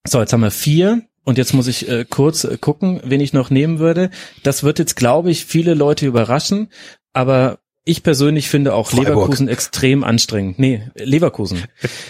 So, 0.07 0.19
jetzt 0.19 0.33
haben 0.33 0.41
wir 0.41 0.51
vier. 0.51 1.01
Und 1.25 1.39
jetzt 1.39 1.53
muss 1.55 1.65
ich 1.65 1.89
äh, 1.89 2.05
kurz 2.07 2.43
äh, 2.43 2.57
gucken, 2.57 3.01
wen 3.03 3.19
ich 3.19 3.33
noch 3.33 3.49
nehmen 3.49 3.79
würde. 3.79 4.11
Das 4.43 4.63
wird 4.63 4.77
jetzt, 4.77 4.95
glaube 4.95 5.31
ich, 5.31 5.45
viele 5.45 5.73
Leute 5.73 6.05
überraschen, 6.05 6.69
aber 7.13 7.57
ich 7.87 8.01
persönlich 8.01 8.49
finde 8.49 8.73
auch 8.73 8.89
Freiburg. 8.89 9.07
Leverkusen 9.07 9.47
extrem 9.47 10.03
anstrengend. 10.03 10.57
Nee, 10.57 10.81
Leverkusen. 10.95 11.63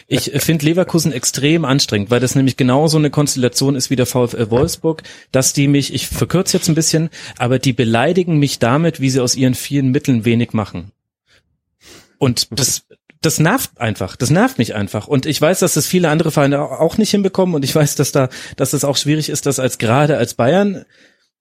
Ich 0.08 0.32
finde 0.38 0.66
Leverkusen 0.66 1.12
extrem 1.12 1.66
anstrengend, 1.66 2.10
weil 2.10 2.22
das 2.22 2.34
nämlich 2.34 2.56
genau 2.56 2.88
so 2.88 2.98
eine 2.98 3.10
Konstellation 3.10 3.76
ist 3.76 3.90
wie 3.90 3.98
der 3.98 4.06
VfL 4.06 4.50
Wolfsburg, 4.50 5.04
dass 5.34 5.52
die 5.52 5.68
mich, 5.68 5.94
ich 5.94 6.08
verkürze 6.08 6.56
jetzt 6.56 6.70
ein 6.70 6.76
bisschen, 6.76 7.10
aber 7.38 7.60
die 7.60 7.74
beleidigen 7.74 8.40
mich 8.40 8.58
damit, 8.58 9.02
wie 9.02 9.10
sie 9.10 9.20
aus 9.20 9.36
ihren 9.36 9.54
vielen 9.54 9.92
Mitteln 9.92 10.24
wenig 10.24 10.54
machen. 10.54 10.94
Und 12.20 12.48
das, 12.52 12.86
das 13.22 13.40
nervt 13.40 13.78
einfach. 13.78 14.16
Das 14.16 14.30
nervt 14.30 14.58
mich 14.58 14.76
einfach. 14.76 15.08
Und 15.08 15.26
ich 15.26 15.42
weiß, 15.42 15.60
dass 15.60 15.74
das 15.74 15.88
viele 15.88 16.10
andere 16.10 16.32
Vereine 16.32 16.62
auch 16.62 16.98
nicht 16.98 17.12
hinbekommen. 17.12 17.54
Und 17.54 17.66
ich 17.66 17.76
weiß, 17.76 17.96
dass 17.96 18.14
da, 18.14 18.30
dass 18.56 18.72
es 18.72 18.86
auch 18.86 18.96
schwierig 18.96 19.28
ist, 19.28 19.46
das 19.46 19.60
als 19.60 19.78
gerade 19.78 20.18
als 20.18 20.36
Bayern 20.36 20.86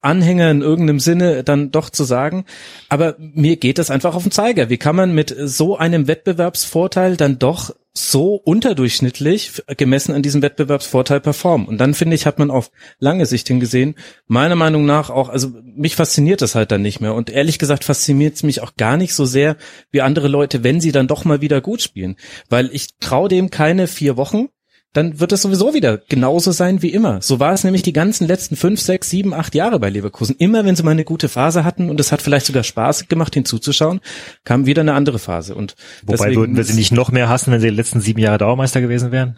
Anhänger 0.05 0.50
in 0.50 0.62
irgendeinem 0.62 1.00
Sinne 1.00 1.44
dann 1.44 1.70
doch 1.70 1.90
zu 1.90 2.05
sagen. 2.05 2.44
Aber 2.88 3.16
mir 3.18 3.57
geht 3.57 3.78
das 3.78 3.90
einfach 3.90 4.14
auf 4.14 4.22
den 4.22 4.32
Zeiger. 4.32 4.70
Wie 4.70 4.76
kann 4.76 4.96
man 4.96 5.14
mit 5.14 5.34
so 5.38 5.76
einem 5.76 6.07
Wettbewerbsvorteil 6.07 7.16
dann 7.16 7.38
doch 7.38 7.74
so 7.96 8.34
unterdurchschnittlich 8.34 9.62
gemessen 9.76 10.14
an 10.14 10.22
diesem 10.22 10.42
Wettbewerbsvorteil 10.42 11.20
performen? 11.20 11.66
Und 11.66 11.78
dann 11.78 11.94
finde 11.94 12.16
ich, 12.16 12.26
hat 12.26 12.38
man 12.38 12.50
auf 12.50 12.70
lange 12.98 13.26
Sicht 13.26 13.48
hingesehen, 13.48 13.94
meiner 14.26 14.57
Meinung 14.57 14.84
nach 14.84 15.11
auch, 15.11 15.28
also 15.28 15.52
mich 15.64 15.96
fasziniert 15.96 16.42
das 16.42 16.55
halt 16.55 16.72
dann 16.72 16.82
nicht 16.82 17.00
mehr. 17.00 17.14
Und 17.14 17.30
ehrlich 17.30 17.59
gesagt 17.59 17.84
fasziniert 17.84 18.34
es 18.34 18.42
mich 18.42 18.61
auch 18.62 18.76
gar 18.76 18.96
nicht 18.96 19.14
so 19.14 19.24
sehr 19.24 19.57
wie 19.90 20.02
andere 20.02 20.28
Leute, 20.28 20.64
wenn 20.64 20.80
sie 20.80 20.92
dann 20.92 21.09
doch 21.09 21.24
mal 21.24 21.40
wieder 21.40 21.61
gut 21.61 21.82
spielen. 21.82 22.16
Weil 22.48 22.70
ich 22.72 22.98
traue 22.98 23.28
dem 23.28 23.50
keine 23.50 23.86
vier 23.86 24.16
Wochen 24.16 24.48
dann 24.95 25.18
wird 25.18 25.32
es 25.32 25.42
sowieso 25.42 25.74
wieder 25.74 25.99
genauso 25.99 26.53
sein 26.53 26.80
wie 26.80 26.90
immer. 26.90 27.20
So 27.20 27.40
war 27.40 27.53
es 27.53 27.64
nämlich 27.64 27.82
die 27.82 27.92
ganzen 27.92 28.26
letzten 28.28 28.55
fünf, 28.57 28.80
sechs, 28.80 29.11
sieben, 29.11 29.34
acht 29.34 29.55
Jahre 29.55 29.80
bei 29.80 29.90
Leverkusen. 29.90 30.36
Immer 30.38 30.64
wenn 30.64 30.76
sie 30.76 30.84
mal 30.84 30.92
eine 30.92 31.05
gute 31.05 31.28
Phase 31.28 31.64
hatten 31.64 31.90
und 31.90 31.99
es 31.99 32.12
hat 32.12 32.22
vielleicht 32.22 32.47
sogar 32.47 32.62
Spaß 32.62 33.09
gemacht, 33.09 33.34
hinzuzuschauen, 33.34 34.01
kam 34.45 34.66
wieder 34.66 34.82
eine 34.82 34.95
andere 34.95 35.18
Phase. 35.18 35.57
Und 35.57 35.74
Wobei 36.05 36.34
würden 36.36 36.57
wir 36.57 36.62
sie 36.62 36.74
nicht 36.74 36.92
noch 36.92 37.11
mehr 37.11 37.28
hassen, 37.28 37.53
wenn 37.53 37.61
sie 37.61 37.70
die 37.70 37.76
letzten 37.76 38.01
sieben 38.01 38.20
Jahre 38.20 38.38
Dauermeister 38.38 38.80
gewesen 38.80 39.11
wären? 39.11 39.36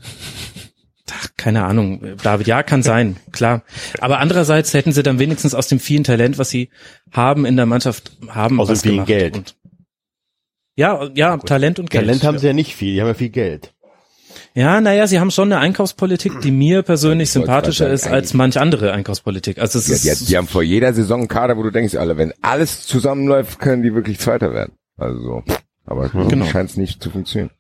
Ach, 1.10 1.28
keine 1.38 1.64
Ahnung, 1.64 2.02
David, 2.22 2.48
ja, 2.48 2.62
kann 2.62 2.82
sein, 2.82 3.16
klar. 3.32 3.62
Aber 4.00 4.18
andererseits 4.18 4.74
hätten 4.74 4.92
sie 4.92 5.02
dann 5.02 5.18
wenigstens 5.18 5.54
aus 5.54 5.68
dem 5.68 5.80
vielen 5.80 6.04
Talent, 6.04 6.36
was 6.36 6.50
sie 6.50 6.68
haben 7.12 7.46
in 7.46 7.56
der 7.56 7.64
Mannschaft, 7.66 8.12
haben 8.28 8.60
Aus 8.60 8.68
dem 8.68 8.72
was 8.72 8.82
vielen 8.82 8.94
gemacht. 8.94 9.08
Geld. 9.08 9.36
Und 9.36 9.56
ja, 10.74 11.08
ja, 11.14 11.38
Talent 11.38 11.78
und 11.78 11.88
Geld. 11.88 12.04
Talent 12.04 12.24
haben 12.24 12.38
sie 12.38 12.46
ja 12.48 12.52
nicht 12.52 12.74
viel, 12.74 12.92
die 12.92 13.00
haben 13.00 13.08
ja 13.08 13.14
viel 13.14 13.30
Geld. 13.30 13.72
Ja, 14.56 14.80
naja, 14.80 15.06
sie 15.06 15.20
haben 15.20 15.30
schon 15.30 15.52
eine 15.52 15.60
Einkaufspolitik, 15.60 16.40
die 16.40 16.50
mir 16.50 16.82
persönlich 16.82 17.30
sympathischer 17.30 17.90
ist 17.90 18.06
als 18.06 18.32
manch 18.32 18.58
andere 18.58 18.90
Einkaufspolitik. 18.90 19.58
Also 19.58 19.78
es 19.78 19.86
Ja, 19.88 20.12
ist, 20.12 20.22
die, 20.22 20.24
die 20.24 20.36
haben 20.38 20.46
vor 20.46 20.62
jeder 20.62 20.94
Saison 20.94 21.20
einen 21.20 21.28
Kader, 21.28 21.58
wo 21.58 21.62
du 21.62 21.70
denkst, 21.70 21.94
alle, 21.94 22.16
wenn 22.16 22.32
alles 22.40 22.86
zusammenläuft, 22.86 23.58
können 23.58 23.82
die 23.82 23.94
wirklich 23.94 24.18
Zweiter 24.18 24.54
werden. 24.54 24.72
Also 24.96 25.20
so. 25.20 25.42
Aber 25.84 26.08
genau. 26.08 26.46
scheint 26.46 26.70
es 26.70 26.78
nicht 26.78 27.02
zu 27.02 27.10
funktionieren. 27.10 27.50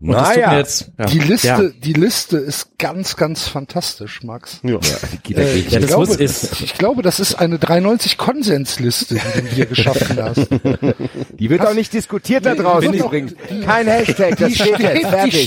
Und 0.00 0.12
das 0.12 0.28
tut 0.28 0.36
mir 0.36 0.42
Naja, 0.46 0.58
jetzt, 0.58 0.90
ja. 0.98 1.04
Die 1.06 1.18
Liste, 1.18 1.46
Ja. 1.48 1.60
die 1.84 1.92
Liste 1.92 2.36
ist 2.38 2.78
ganz, 2.78 3.16
ganz 3.16 3.46
fantastisch, 3.48 4.22
Max. 4.22 4.60
Ja. 4.62 4.70
ja, 4.72 4.78
die 5.12 5.18
geht 5.18 5.36
ja 5.36 5.42
Äh. 5.42 5.50
Ja, 5.50 5.54
ich, 5.56 5.68
das 5.74 5.86
glaube, 5.86 6.14
ist- 6.14 6.60
ich 6.62 6.74
glaube, 6.74 7.02
das 7.02 7.20
ist 7.20 7.34
eine 7.34 7.58
93 7.58 8.16
Konsensliste, 8.16 9.14
die 9.16 9.40
du 9.42 9.46
hier 9.48 9.66
geschaffen 9.66 10.18
hast. 10.22 10.46
Die 11.38 11.50
wird 11.50 11.66
auch 11.66 11.74
nicht 11.74 11.92
diskutiert 11.92 12.46
da 12.46 12.54
draußen 12.54 12.92
übrigens. 12.94 13.34
Kein 13.64 13.86
Hashtag, 13.86 14.36
das 14.38 14.48
Die 14.48 14.54
steht 14.54 14.78
jetzt. 14.78 14.80
steht, 14.80 14.96
die 14.96 15.06
Fertig. 15.06 15.42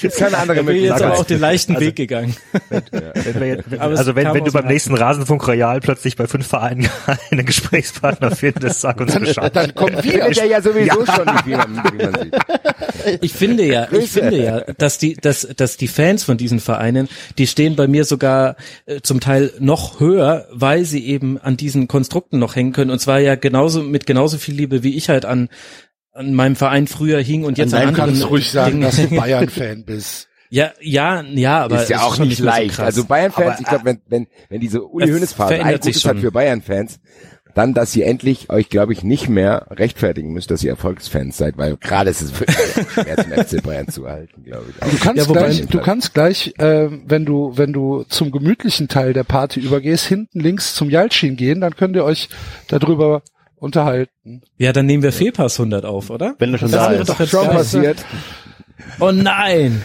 steht. 0.00 0.14
Keine 0.18 0.38
andere 0.38 0.60
Ich 0.60 0.66
bin 0.66 0.76
jetzt 0.76 0.82
Möglichkeit. 0.84 1.02
aber 1.02 1.18
auch 1.18 1.24
den 1.24 1.40
leichten 1.40 1.78
Weg 1.80 1.96
gegangen. 1.96 2.36
Wenn 2.70 3.40
wir 3.40 3.46
jetzt, 3.46 3.70
wenn, 3.70 3.80
Aber 3.80 3.92
es 3.92 3.98
also 4.00 4.14
wenn, 4.16 4.34
wenn 4.34 4.44
du 4.44 4.52
beim 4.52 4.66
nächsten 4.66 4.94
Rasenfunk 4.94 5.46
Royal 5.46 5.80
plötzlich 5.80 6.16
bei 6.16 6.26
fünf 6.26 6.46
Vereinen 6.46 6.88
einen 7.30 7.46
Gesprächspartner 7.46 8.30
findest, 8.34 8.80
sag 8.80 9.00
uns 9.00 9.14
Bescheid. 9.14 9.54
Dann 9.54 9.74
kommen 9.74 9.94
wir. 10.02 10.12
Findet 10.12 10.38
er 10.38 10.46
ja 10.46 10.60
sowieso 10.62 11.04
schon 11.06 11.26
wie 11.44 11.54
man, 11.54 11.82
wie 11.92 12.04
man 12.04 12.14
sieht. 12.22 13.11
Ich 13.20 13.32
finde 13.32 13.64
ja, 13.64 13.88
ich 13.92 14.10
finde 14.10 14.42
ja, 14.42 14.60
dass 14.78 14.98
die, 14.98 15.14
dass, 15.14 15.46
dass 15.56 15.76
die 15.76 15.88
Fans 15.88 16.24
von 16.24 16.36
diesen 16.36 16.60
Vereinen, 16.60 17.08
die 17.38 17.46
stehen 17.46 17.76
bei 17.76 17.86
mir 17.86 18.04
sogar 18.04 18.56
äh, 18.86 19.00
zum 19.02 19.20
Teil 19.20 19.52
noch 19.58 20.00
höher, 20.00 20.46
weil 20.50 20.84
sie 20.84 21.06
eben 21.06 21.38
an 21.38 21.56
diesen 21.56 21.88
Konstrukten 21.88 22.38
noch 22.38 22.56
hängen 22.56 22.72
können. 22.72 22.90
Und 22.90 23.00
zwar 23.00 23.20
ja 23.20 23.34
genauso 23.34 23.82
mit 23.82 24.06
genauso 24.06 24.38
viel 24.38 24.54
Liebe, 24.54 24.82
wie 24.82 24.96
ich 24.96 25.08
halt 25.08 25.24
an 25.24 25.48
an 26.14 26.34
meinem 26.34 26.56
Verein 26.56 26.86
früher 26.86 27.20
hing 27.22 27.44
und 27.44 27.58
jetzt 27.58 27.72
an, 27.74 27.82
Du 27.82 27.88
anderen 27.88 28.06
kannst 28.10 28.30
ruhig 28.30 28.50
sagen, 28.50 28.82
dass 28.82 28.96
du. 28.96 29.08
Bayern-Fan 29.16 29.84
bist. 29.84 30.28
Ja, 30.50 30.72
ja, 30.82 31.22
ja, 31.22 31.64
aber 31.64 31.82
ist 31.82 31.88
ja 31.88 32.02
auch 32.02 32.14
schon 32.14 32.28
nicht 32.28 32.36
so 32.36 32.44
leicht. 32.44 32.74
krass. 32.74 32.84
also 32.84 33.06
Bayern-Fans, 33.06 33.60
ich 33.60 33.66
glaube, 33.66 33.86
wenn, 33.86 34.02
wenn, 34.06 34.26
wenn 34.50 34.60
diese 34.60 34.84
Uli 34.84 35.06
Es 35.06 35.14
Hoeneß 35.14 35.32
Phase 35.32 35.54
ein 35.64 35.80
Gutes 35.80 36.04
hat 36.04 36.18
für 36.18 36.30
Bayern-Fans, 36.30 37.00
dann, 37.54 37.74
dass 37.74 37.94
ihr 37.96 38.06
endlich 38.06 38.50
euch, 38.50 38.68
glaube 38.68 38.92
ich, 38.92 39.02
nicht 39.02 39.28
mehr 39.28 39.66
rechtfertigen 39.70 40.32
müsst, 40.32 40.50
dass 40.50 40.62
ihr 40.64 40.70
Erfolgsfans 40.70 41.36
seid, 41.36 41.58
weil 41.58 41.76
gerade 41.76 42.10
ist 42.10 42.22
es 42.22 42.38
wirklich 42.40 42.56
schwer 42.92 43.16
zum 43.16 43.32
FC 43.32 43.62
Bayern 43.62 43.88
zu 43.88 44.06
halten, 44.08 44.44
glaube 44.44 44.64
ich. 44.70 44.90
Du 44.90 44.98
kannst 44.98 45.22
Ja, 45.24 45.28
wobei- 45.28 45.40
gleich, 45.40 45.66
du 45.66 45.80
kannst 45.80 46.14
gleich, 46.14 46.54
äh, 46.58 46.88
wenn 47.06 47.24
du, 47.24 47.52
wenn 47.56 47.72
du 47.72 48.04
zum 48.04 48.30
gemütlichen 48.30 48.88
Teil 48.88 49.12
der 49.12 49.24
Party 49.24 49.60
übergehst, 49.60 50.06
hinten 50.06 50.40
links 50.40 50.74
zum 50.74 50.90
Jalcin 50.90 51.36
gehen, 51.36 51.60
dann 51.60 51.76
könnt 51.76 51.94
ihr 51.96 52.04
euch 52.04 52.28
darüber 52.68 53.22
unterhalten. 53.56 54.42
ja, 54.58 54.72
dann 54.72 54.86
nehmen 54.86 55.02
wir 55.02 55.12
Fehlpass 55.12 55.58
100 55.58 55.84
auf, 55.84 56.10
oder? 56.10 56.34
Wenn 56.38 56.52
er 56.52 56.58
schon 56.58 56.70
Das 56.70 56.80
da 56.86 56.90
wäre 56.90 57.02
ist. 57.02 57.08
doch 57.10 57.20
jetzt 57.20 57.30
schon 57.30 57.46
passiert. 57.46 58.04
Oh 58.98 59.12
nein! 59.12 59.82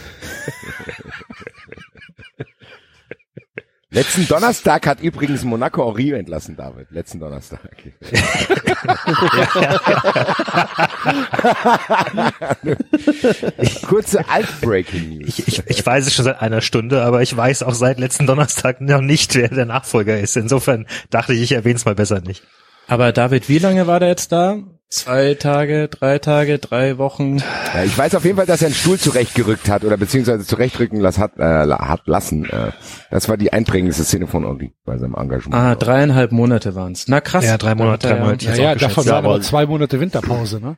Letzten 3.89 4.27
Donnerstag 4.27 4.85
hat 4.85 4.99
übrigens 4.99 5.45
Monaco 5.45 5.81
Ori 5.81 6.11
entlassen, 6.11 6.57
David. 6.57 6.91
Letzten 6.91 7.21
Donnerstag. 7.21 7.61
Kurze 13.87 14.27
Alt-Breaking 14.27 15.19
News. 15.19 15.39
Ich, 15.39 15.47
ich, 15.47 15.63
ich 15.67 15.85
weiß 15.85 16.05
es 16.05 16.13
schon 16.13 16.25
seit 16.25 16.41
einer 16.41 16.59
Stunde, 16.59 17.03
aber 17.03 17.21
ich 17.21 17.35
weiß 17.35 17.63
auch 17.63 17.73
seit 17.73 17.97
letzten 17.97 18.27
Donnerstag 18.27 18.81
noch 18.81 18.99
nicht, 18.99 19.35
wer 19.35 19.47
der 19.47 19.65
Nachfolger 19.65 20.19
ist. 20.19 20.35
Insofern 20.35 20.85
dachte 21.09 21.33
ich, 21.33 21.41
ich 21.41 21.53
erwähne 21.53 21.75
es 21.75 21.85
mal 21.85 21.95
besser 21.95 22.19
nicht. 22.19 22.43
Aber 22.87 23.13
David, 23.13 23.47
wie 23.47 23.59
lange 23.59 23.87
war 23.87 24.01
der 24.01 24.09
jetzt 24.09 24.33
da? 24.33 24.63
Zwei 24.89 25.33
Tage, 25.33 25.89
drei 25.89 26.17
Tage, 26.17 26.59
drei 26.59 26.97
Wochen? 26.97 27.39
Ja, 27.73 27.83
ich 27.83 27.97
weiß 27.97 28.15
auf 28.15 28.23
jeden 28.23 28.37
Fall, 28.37 28.45
dass 28.45 28.61
er 28.61 28.67
einen 28.67 28.75
Stuhl 28.75 28.97
zurechtgerückt 28.97 29.67
hat 29.67 29.83
oder 29.83 29.97
beziehungsweise 29.97 30.45
zurechtrücken 30.45 31.01
las, 31.01 31.17
hat, 31.17 31.37
äh, 31.37 31.43
hat 31.43 32.07
lassen. 32.07 32.45
Äh, 32.45 32.71
das 33.11 33.27
war 33.27 33.35
die 33.35 33.51
einprägendste 33.51 34.05
Szene 34.05 34.27
von 34.27 34.45
Ori 34.45 34.71
bei 34.85 34.97
seinem 34.97 35.15
Engagement. 35.15 35.53
Ah, 35.55 35.75
dreieinhalb 35.75 36.31
Monate 36.31 36.73
waren's. 36.73 37.09
Na 37.09 37.19
krass. 37.19 37.43
Ja, 37.43 37.57
drei 37.57 37.75
Monate, 37.75 38.07
drei 38.07 38.19
Monate. 38.19 38.45
Ja, 38.45 38.55
ja, 38.55 38.75
davon 38.75 39.03
Ja, 39.03 39.11
waren 39.11 39.25
aber- 39.25 39.33
aber 39.35 39.43
zwei 39.43 39.65
Monate 39.65 39.99
Winterpause, 39.99 40.61
ne? 40.61 40.77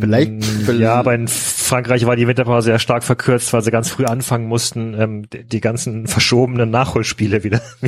Vielleicht, 0.00 0.42
vielleicht 0.44 0.80
Ja, 0.80 0.94
aber 0.94 1.14
in 1.14 1.28
Frankreich 1.28 2.06
war 2.06 2.16
die 2.16 2.26
Winterpause 2.26 2.70
ja 2.70 2.78
stark 2.78 3.04
verkürzt, 3.04 3.52
weil 3.52 3.62
sie 3.62 3.70
ganz 3.70 3.90
früh 3.90 4.06
anfangen 4.06 4.46
mussten, 4.48 4.94
ähm, 4.98 5.28
die, 5.30 5.44
die 5.44 5.60
ganzen 5.60 6.06
verschobenen 6.06 6.70
Nachholspiele 6.70 7.44
wieder. 7.44 7.60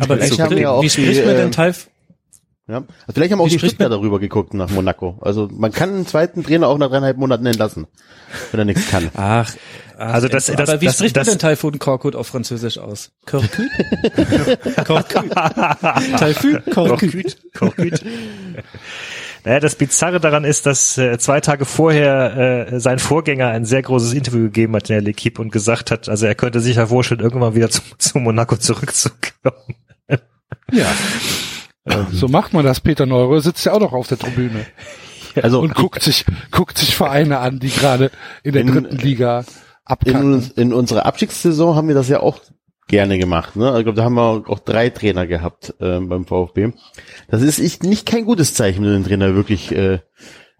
Aber 0.00 0.16
vielleicht 0.16 0.38
wie, 0.38 0.42
haben 0.42 0.56
wir 0.56 0.70
auch 0.70 0.82
wie 0.84 0.88
spricht 0.90 1.20
die, 1.22 1.26
man 1.26 1.34
denn 1.36 1.50
Teil? 1.50 1.74
Ja. 2.72 2.78
Also 2.78 3.12
vielleicht 3.12 3.32
haben 3.32 3.40
auch 3.40 3.46
Wie 3.46 3.50
die 3.50 3.58
Stuttgarter 3.58 3.90
darüber 3.90 4.18
geguckt 4.18 4.54
nach 4.54 4.70
Monaco. 4.70 5.18
Also 5.20 5.48
man 5.52 5.70
kann 5.72 5.90
einen 5.90 6.06
zweiten 6.06 6.42
Trainer 6.42 6.68
auch 6.68 6.78
nach 6.78 6.88
dreieinhalb 6.88 7.18
Monaten 7.18 7.44
entlassen, 7.46 7.86
wenn 8.50 8.60
er 8.60 8.64
nichts 8.64 8.88
kann. 8.90 9.10
Ach, 9.14 9.52
ach 9.98 10.14
Also 10.14 10.28
das- 10.28 10.48
aber 10.48 10.64
das- 10.64 10.80
wie 10.80 10.86
das- 10.86 10.94
spricht 10.96 11.16
das- 11.16 11.26
man 11.26 11.34
denn 11.34 11.38
Taifun 11.40 11.78
Korkut 11.78 12.16
auf 12.16 12.26
Französisch 12.28 12.78
aus? 12.78 13.12
Korkut? 13.26 13.50
Korkut. 14.86 15.30
Taifun 16.18 16.62
Korkut. 16.72 17.00
Korkut, 17.00 17.36
Korkut. 17.54 18.00
Naja, 19.44 19.58
das 19.60 19.74
Bizarre 19.74 20.20
daran 20.20 20.44
ist, 20.44 20.66
dass 20.66 20.96
äh, 20.98 21.18
zwei 21.18 21.40
Tage 21.40 21.64
vorher 21.64 22.68
äh, 22.72 22.80
sein 22.80 22.98
Vorgänger 23.00 23.48
ein 23.48 23.64
sehr 23.64 23.82
großes 23.82 24.12
Interview 24.12 24.44
gegeben 24.44 24.76
hat 24.76 24.88
in 24.88 25.04
der 25.04 25.12
L'Equipe 25.14 25.40
und 25.40 25.50
gesagt 25.50 25.90
hat, 25.90 26.08
also 26.08 26.26
er 26.26 26.36
könnte 26.36 26.60
sich 26.60 26.76
ja 26.76 26.86
vorstellen, 26.86 27.20
irgendwann 27.20 27.54
wieder 27.56 27.68
zu, 27.68 27.82
zu 27.98 28.18
Monaco 28.18 28.56
zurückzukommen. 28.56 29.74
Ja. 30.70 30.86
So 32.12 32.28
macht 32.28 32.52
man 32.52 32.64
das. 32.64 32.80
Peter 32.80 33.06
Neuro 33.06 33.40
sitzt 33.40 33.64
ja 33.66 33.72
auch 33.72 33.80
noch 33.80 33.92
auf 33.92 34.06
der 34.08 34.18
Tribüne 34.18 34.66
Also 35.42 35.60
und 35.60 35.74
guckt 35.74 36.02
sich, 36.02 36.24
guckt 36.50 36.76
sich 36.78 36.94
Vereine 36.94 37.38
an, 37.38 37.58
die 37.58 37.70
gerade 37.70 38.10
in 38.42 38.52
der 38.52 38.62
In- 38.62 38.68
dritten 38.68 38.96
Liga 38.98 39.40
in, 39.40 39.46
abkacken. 39.84 40.34
uns- 40.34 40.50
in 40.50 40.72
unserer 40.72 41.06
Abstiegssaison 41.06 41.74
haben 41.74 41.88
wir 41.88 41.94
das 41.94 42.08
ja 42.08 42.20
auch 42.20 42.38
gerne 42.86 43.18
gemacht. 43.18 43.56
Ne? 43.56 43.74
Ich 43.78 43.84
glaube, 43.84 43.96
da 43.96 44.04
haben 44.04 44.14
wir 44.14 44.44
auch 44.48 44.58
drei 44.58 44.90
Trainer 44.90 45.26
gehabt 45.26 45.74
ähm, 45.80 46.08
beim 46.10 46.26
VfB. 46.26 46.72
Das 47.28 47.40
ist 47.42 47.58
ich, 47.58 47.80
nicht 47.82 48.04
kein 48.06 48.26
gutes 48.26 48.52
Zeichen, 48.54 48.82
wenn 48.84 48.90
du 48.90 48.96
den 48.98 49.04
Trainer 49.04 49.34
wirklich 49.34 49.72
äh, 49.72 50.00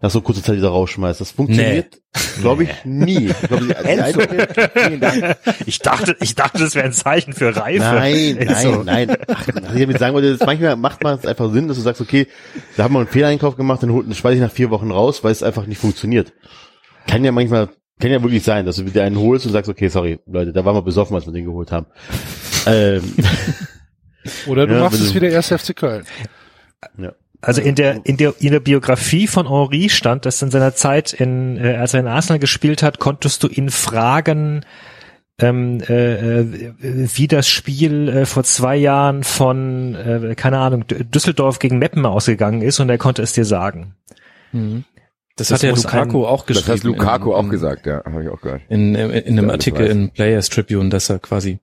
nach 0.03 0.11
so 0.11 0.21
kurzer 0.21 0.43
Zeit 0.43 0.57
wieder 0.57 0.67
rausschmeißt. 0.67 1.21
Das 1.21 1.31
funktioniert, 1.31 1.97
glaube 2.41 2.65
ich, 2.65 2.69
nie. 2.83 3.29
Ich 3.29 3.41
glaub, 3.47 3.61
die, 3.61 4.99
die. 4.99 5.33
Ich 5.65 5.79
dachte, 5.79 6.15
ich 6.19 6.35
dachte, 6.35 6.59
das 6.59 6.75
wäre 6.75 6.85
ein 6.85 6.91
Zeichen 6.93 7.31
für 7.33 7.55
Reife. 7.55 7.79
Nein, 7.79 8.37
nein, 8.45 8.61
So. 8.61 8.83
nein. 8.83 9.15
Ach, 9.29 9.47
was 9.47 9.73
ich 9.73 9.81
damit 9.81 9.97
sagen 9.99 10.13
wollte, 10.13 10.27
ist, 10.27 10.45
manchmal 10.45 10.75
macht 10.75 11.01
man 11.03 11.17
es 11.17 11.25
einfach 11.25 11.51
Sinn, 11.53 11.69
dass 11.69 11.77
du 11.77 11.83
sagst, 11.83 12.01
okay, 12.01 12.27
da 12.77 12.83
haben 12.83 12.93
wir 12.93 12.99
einen 12.99 13.07
Fehleinkauf 13.07 13.55
gemacht, 13.55 13.81
dann 13.81 13.91
holt 13.91 14.05
den 14.05 14.13
schmeiß 14.13 14.35
ich 14.35 14.41
nach 14.41 14.51
vier 14.51 14.69
Wochen 14.71 14.91
raus, 14.91 15.23
weil 15.23 15.31
es 15.31 15.41
einfach 15.41 15.65
nicht 15.67 15.79
funktioniert. 15.79 16.33
Kann 17.07 17.23
ja 17.23 17.31
manchmal, 17.31 17.69
kann 17.99 18.11
ja 18.11 18.21
wirklich 18.21 18.43
sein, 18.43 18.65
dass 18.65 18.75
du 18.75 18.85
wieder 18.85 19.03
einen 19.03 19.17
holst 19.17 19.45
und 19.45 19.53
sagst, 19.53 19.69
okay, 19.69 19.87
sorry, 19.87 20.19
Leute, 20.27 20.51
da 20.51 20.65
waren 20.65 20.75
wir 20.75 20.81
besoffen, 20.81 21.15
als 21.15 21.25
wir 21.25 21.31
den 21.33 21.45
geholt 21.45 21.71
haben. 21.71 21.85
ähm, 22.65 23.01
Oder 24.47 24.67
du 24.67 24.73
Ja, 24.75 24.79
machst 24.81 24.99
es 25.01 25.09
du- 25.09 25.15
wie 25.15 25.19
der 25.21 25.35
1. 25.37 25.47
FC 25.47 25.73
Köln. 25.75 26.03
ja. 26.97 27.13
Also 27.43 27.61
in 27.61 27.75
der 27.75 28.05
in 28.05 28.15
der 28.15 28.35
in 28.39 28.51
der 28.51 28.61
Biografie 28.61 29.27
von 29.27 29.49
Henri 29.49 29.89
stand, 29.89 30.25
dass 30.25 30.41
in 30.41 30.49
seiner 30.49 30.75
Zeit 30.75 31.11
in 31.11 31.57
äh, 31.57 31.75
als 31.75 31.93
er 31.93 31.99
in 31.99 32.07
Arsenal 32.07 32.39
gespielt 32.39 32.81
hat, 32.81 32.99
konntest 32.99 33.43
du 33.43 33.49
ihn 33.49 33.69
fragen, 33.69 34.65
ähm, 35.39 35.81
äh, 35.89 36.39
äh, 36.39 36.47
wie 36.79 37.27
das 37.27 37.49
Spiel 37.49 38.07
äh, 38.07 38.25
vor 38.25 38.45
zwei 38.45 38.77
Jahren 38.77 39.23
von 39.23 39.93
äh, 39.93 40.35
keine 40.35 40.59
Ahnung 40.59 40.85
Düsseldorf 40.87 41.59
gegen 41.59 41.79
Meppen 41.79 42.05
ausgegangen 42.05 42.61
ist 42.61 42.79
und 42.79 42.89
er 42.89 42.97
konnte 42.97 43.21
es 43.21 43.33
dir 43.33 43.45
sagen. 43.45 43.95
Mhm. 44.53 44.85
Das, 45.35 45.47
Das 45.47 45.63
hat 45.63 45.63
ja 45.63 45.75
Lukaku 45.75 46.25
auch 46.27 46.45
Das 46.45 46.57
geschrieben. 46.57 46.77
hat 46.77 46.83
Lukaku 46.83 47.29
in, 47.31 47.35
auch 47.35 47.49
gesagt, 47.49 47.87
ja, 47.87 48.03
habe 48.05 48.21
ich 48.23 48.29
auch 48.29 48.39
gehört. 48.39 48.61
In, 48.69 48.93
in, 48.93 49.09
in 49.09 49.27
einem 49.27 49.37
Ja, 49.37 49.41
das 49.43 49.51
Artikel 49.53 49.85
weiß. 49.85 49.91
in 49.91 50.09
Players 50.11 50.49
Tribune, 50.49 50.89
dass 50.89 51.09
er 51.09 51.17
quasi 51.17 51.57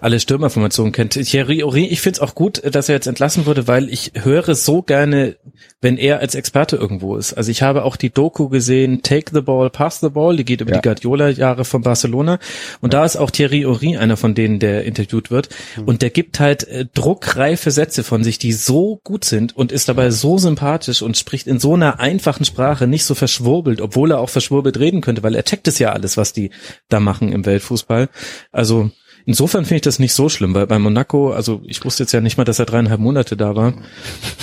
alle 0.00 0.20
Stürmerformationen 0.20 0.92
kennt. 0.92 1.14
Thierry 1.14 1.64
Ori, 1.64 1.86
ich 1.86 2.00
finde 2.00 2.18
es 2.18 2.20
auch 2.20 2.36
gut, 2.36 2.62
dass 2.72 2.88
er 2.88 2.94
jetzt 2.94 3.08
entlassen 3.08 3.44
wurde, 3.46 3.66
weil 3.66 3.88
ich 3.88 4.12
höre 4.14 4.54
so 4.54 4.82
gerne, 4.82 5.36
wenn 5.80 5.96
er 5.96 6.20
als 6.20 6.36
Experte 6.36 6.76
irgendwo 6.76 7.16
ist. 7.16 7.32
Also 7.34 7.50
ich 7.50 7.62
habe 7.62 7.82
auch 7.82 7.96
die 7.96 8.10
Doku 8.10 8.48
gesehen, 8.48 9.02
Take 9.02 9.32
the 9.34 9.40
Ball, 9.40 9.70
Pass 9.70 9.98
the 9.98 10.08
Ball, 10.10 10.36
die 10.36 10.44
geht 10.44 10.60
über 10.60 10.70
Ja. 10.70 10.76
die 10.78 10.82
Guardiola-Jahre 10.88 11.64
von 11.64 11.82
Barcelona. 11.82 12.38
Und 12.80 12.94
da 12.94 13.04
ist 13.04 13.16
auch 13.16 13.32
Thierry 13.32 13.66
Ori 13.66 13.96
einer 13.96 14.16
von 14.16 14.36
denen, 14.36 14.60
der 14.60 14.84
interviewt 14.84 15.32
wird. 15.32 15.48
Und 15.84 16.00
der 16.02 16.10
gibt 16.10 16.38
halt 16.38 16.62
äh, 16.68 16.86
druckreife 16.94 17.72
Sätze 17.72 18.04
von 18.04 18.22
sich, 18.22 18.38
die 18.38 18.52
so 18.52 19.00
gut 19.02 19.24
sind 19.24 19.56
und 19.56 19.72
ist 19.72 19.88
dabei 19.88 20.10
so 20.10 20.38
sympathisch 20.38 21.02
und 21.02 21.16
spricht 21.16 21.48
in 21.48 21.58
so 21.58 21.74
einer 21.74 21.98
einfachen 21.98 22.44
Sprache, 22.44 22.86
nicht 22.86 23.04
so 23.04 23.15
verschwurbelt, 23.16 23.80
obwohl 23.80 24.12
er 24.12 24.18
auch 24.20 24.30
verschwurbelt 24.30 24.78
reden 24.78 25.00
könnte, 25.00 25.22
weil 25.22 25.34
er 25.34 25.44
checkt 25.44 25.66
es 25.68 25.78
ja 25.78 25.92
alles, 25.92 26.16
was 26.16 26.32
die 26.32 26.50
da 26.88 27.00
machen 27.00 27.32
im 27.32 27.44
Weltfußball. 27.46 28.08
Also 28.52 28.90
insofern 29.24 29.64
finde 29.64 29.76
ich 29.76 29.82
das 29.82 29.98
nicht 29.98 30.12
so 30.14 30.28
schlimm, 30.28 30.54
weil 30.54 30.66
bei 30.66 30.78
Monaco, 30.78 31.32
also 31.32 31.60
ich 31.64 31.84
wusste 31.84 32.04
jetzt 32.04 32.12
ja 32.12 32.20
nicht 32.20 32.36
mal, 32.38 32.44
dass 32.44 32.58
er 32.58 32.66
dreieinhalb 32.66 33.00
Monate 33.00 33.36
da 33.36 33.56
war, 33.56 33.74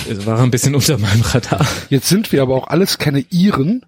Es 0.09 0.25
war 0.25 0.39
ein 0.41 0.51
bisschen 0.51 0.75
unter 0.75 0.97
meinem 0.97 1.21
Radar. 1.21 1.65
Jetzt 1.89 2.09
sind 2.09 2.31
wir 2.31 2.41
aber 2.41 2.55
auch 2.55 2.67
alles 2.67 2.97
keine 2.97 3.23
Iren, 3.29 3.85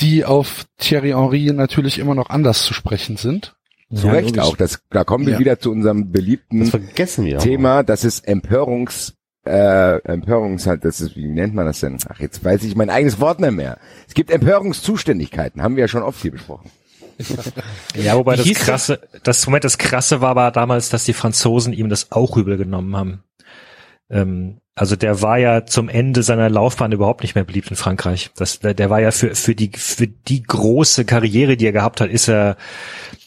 die 0.00 0.24
auf 0.24 0.64
Thierry 0.78 1.10
Henry 1.10 1.50
natürlich 1.52 1.98
immer 1.98 2.14
noch 2.14 2.30
anders 2.30 2.64
zu 2.64 2.74
sprechen 2.74 3.16
sind. 3.16 3.54
Zu 3.94 4.06
Ja, 4.06 4.12
Recht 4.14 4.34
logisch. 4.36 4.42
auch. 4.42 4.56
Das, 4.56 4.80
da 4.90 5.04
kommen 5.04 5.26
wir 5.26 5.34
Ja. 5.34 5.38
wieder 5.38 5.58
zu 5.60 5.70
unserem 5.70 6.04
Das 6.04 6.12
beliebten 6.12 6.66
vergessen 6.66 7.24
wir. 7.26 7.38
auch. 7.38 7.42
Thema. 7.42 7.82
Das 7.84 8.02
ist 8.04 8.26
Empörungs, 8.26 9.14
äh, 9.46 9.98
Empörungs 10.04 10.66
halt, 10.66 10.84
das 10.84 11.00
ist, 11.00 11.16
wie 11.16 11.28
nennt 11.28 11.54
man 11.54 11.66
das 11.66 11.80
denn? 11.80 11.98
Ach, 12.08 12.18
jetzt 12.20 12.44
weiß 12.44 12.64
ich 12.64 12.76
mein 12.76 12.90
eigenes 12.90 13.20
Wort 13.20 13.40
nicht 13.40 13.52
mehr. 13.52 13.78
Es 14.08 14.14
gibt 14.14 14.30
Empörungszuständigkeiten, 14.30 15.62
haben 15.62 15.76
wir 15.76 15.82
ja 15.82 15.88
schon 15.88 16.02
oft 16.02 16.20
hier 16.20 16.32
besprochen. 16.32 16.70
Ja, 17.94 18.16
wobei 18.16 18.34
das 18.34 18.48
krasse, 18.54 19.00
das 19.22 19.46
Moment, 19.46 19.62
das 19.62 19.78
krasse 19.78 20.20
war 20.20 20.30
aber 20.30 20.50
damals, 20.50 20.88
dass 20.88 21.04
die 21.04 21.12
Franzosen 21.12 21.72
ihm 21.72 21.88
das 21.88 22.10
auch 22.10 22.36
übel 22.36 22.56
genommen 22.56 22.96
haben. 22.96 23.22
Ähm, 24.10 24.58
also 24.74 24.96
der 24.96 25.22
war 25.22 25.38
ja 25.38 25.64
zum 25.64 25.88
Ende 25.88 26.24
seiner 26.24 26.50
Laufbahn 26.50 26.90
überhaupt 26.90 27.22
nicht 27.22 27.36
mehr 27.36 27.44
beliebt 27.44 27.70
in 27.70 27.76
Frankreich. 27.76 28.30
Das, 28.36 28.58
der, 28.58 28.74
der 28.74 28.90
war 28.90 29.00
ja 29.00 29.12
für, 29.12 29.36
für 29.36 29.54
die, 29.54 29.70
für 29.72 30.08
die 30.08 30.42
große 30.42 31.04
Karriere, 31.04 31.56
die 31.56 31.66
er 31.66 31.72
gehabt 31.72 32.00
hat, 32.00 32.10
ist 32.10 32.28
er, 32.28 32.56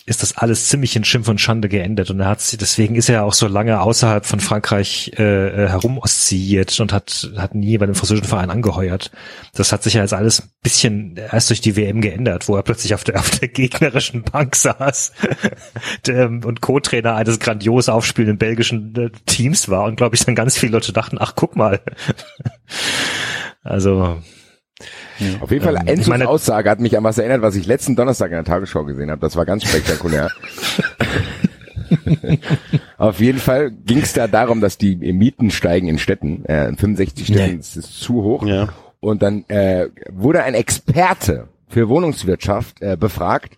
ist 0.07 0.23
das 0.23 0.37
alles 0.37 0.69
ziemlich 0.69 0.95
in 0.95 1.03
Schimpf 1.03 1.27
und 1.27 1.41
Schande 1.41 1.67
geendet. 1.67 2.09
Und 2.09 2.21
er 2.21 2.29
hat 2.29 2.61
deswegen 2.61 2.95
ist 2.95 3.09
er 3.09 3.25
auch 3.25 3.33
so 3.33 3.45
lange 3.45 3.81
außerhalb 3.81 4.25
von 4.25 4.39
Frankreich 4.39 5.11
äh, 5.19 5.65
äh, 5.65 5.67
herum 5.67 5.97
oszilliert 5.97 6.79
und 6.79 6.93
hat, 6.93 7.29
hat 7.35 7.53
nie 7.53 7.77
bei 7.77 7.83
einem 7.83 7.93
französischen 7.93 8.29
Verein 8.29 8.49
angeheuert. 8.49 9.11
Das 9.53 9.73
hat 9.73 9.83
sich 9.83 9.95
ja 9.95 10.01
jetzt 10.01 10.13
alles 10.13 10.43
ein 10.43 10.49
bisschen 10.63 11.17
erst 11.17 11.49
durch 11.49 11.59
die 11.59 11.75
WM 11.75 11.99
geändert, 11.99 12.47
wo 12.47 12.55
er 12.55 12.63
plötzlich 12.63 12.93
auf 12.93 13.03
der, 13.03 13.19
auf 13.19 13.31
der 13.31 13.49
gegnerischen 13.49 14.23
Bank 14.23 14.55
saß 14.55 15.11
der, 16.07 16.29
und 16.29 16.61
Co-Trainer 16.61 17.15
eines 17.15 17.39
grandios 17.39 17.89
aufspielenden 17.89 18.37
belgischen 18.37 18.95
äh, 18.95 19.09
Teams 19.25 19.67
war 19.67 19.83
und 19.83 19.97
glaube 19.97 20.15
ich 20.15 20.23
dann 20.23 20.35
ganz 20.35 20.57
viele 20.57 20.71
Leute 20.71 20.93
dachten, 20.93 21.17
ach 21.19 21.33
guck 21.35 21.57
mal. 21.57 21.81
also 23.61 24.21
Auf 25.39 25.51
jeden 25.51 25.63
Fall, 25.63 25.75
Ähm, 25.77 25.87
Enzos 25.87 26.07
meine- 26.07 26.27
Aussage 26.27 26.69
hat 26.69 26.79
mich 26.79 26.95
an 26.97 27.03
was 27.03 27.17
erinnert, 27.17 27.41
was 27.41 27.55
ich 27.55 27.65
letzten 27.65 27.95
Donnerstag 27.95 28.27
in 28.27 28.33
der 28.37 28.43
Tagesschau 28.43 28.83
gesehen 28.85 29.09
habe. 29.09 29.21
Das 29.21 29.35
war 29.35 29.45
ganz 29.45 29.63
spektakulär. 29.63 30.29
Auf 32.97 33.19
jeden 33.19 33.39
Fall 33.39 33.71
ging 33.71 33.99
es 33.99 34.13
da 34.13 34.27
darum, 34.27 34.61
dass 34.61 34.77
die 34.77 34.95
Mieten 34.95 35.51
steigen 35.51 35.87
in 35.87 35.99
Städten. 35.99 36.45
Äh, 36.45 36.67
in 36.69 36.77
65 36.77 37.27
Städten 37.27 37.53
Nee. 37.53 37.59
ist 37.59 37.77
es 37.77 37.99
zu 37.99 38.23
hoch. 38.23 38.45
Ja. 38.45 38.69
Und 38.99 39.21
dann 39.21 39.45
äh, 39.47 39.87
wurde 40.09 40.43
ein 40.43 40.53
Experte 40.53 41.47
für 41.69 41.89
Wohnungswirtschaft 41.89 42.81
äh, 42.81 42.97
befragt. 42.97 43.57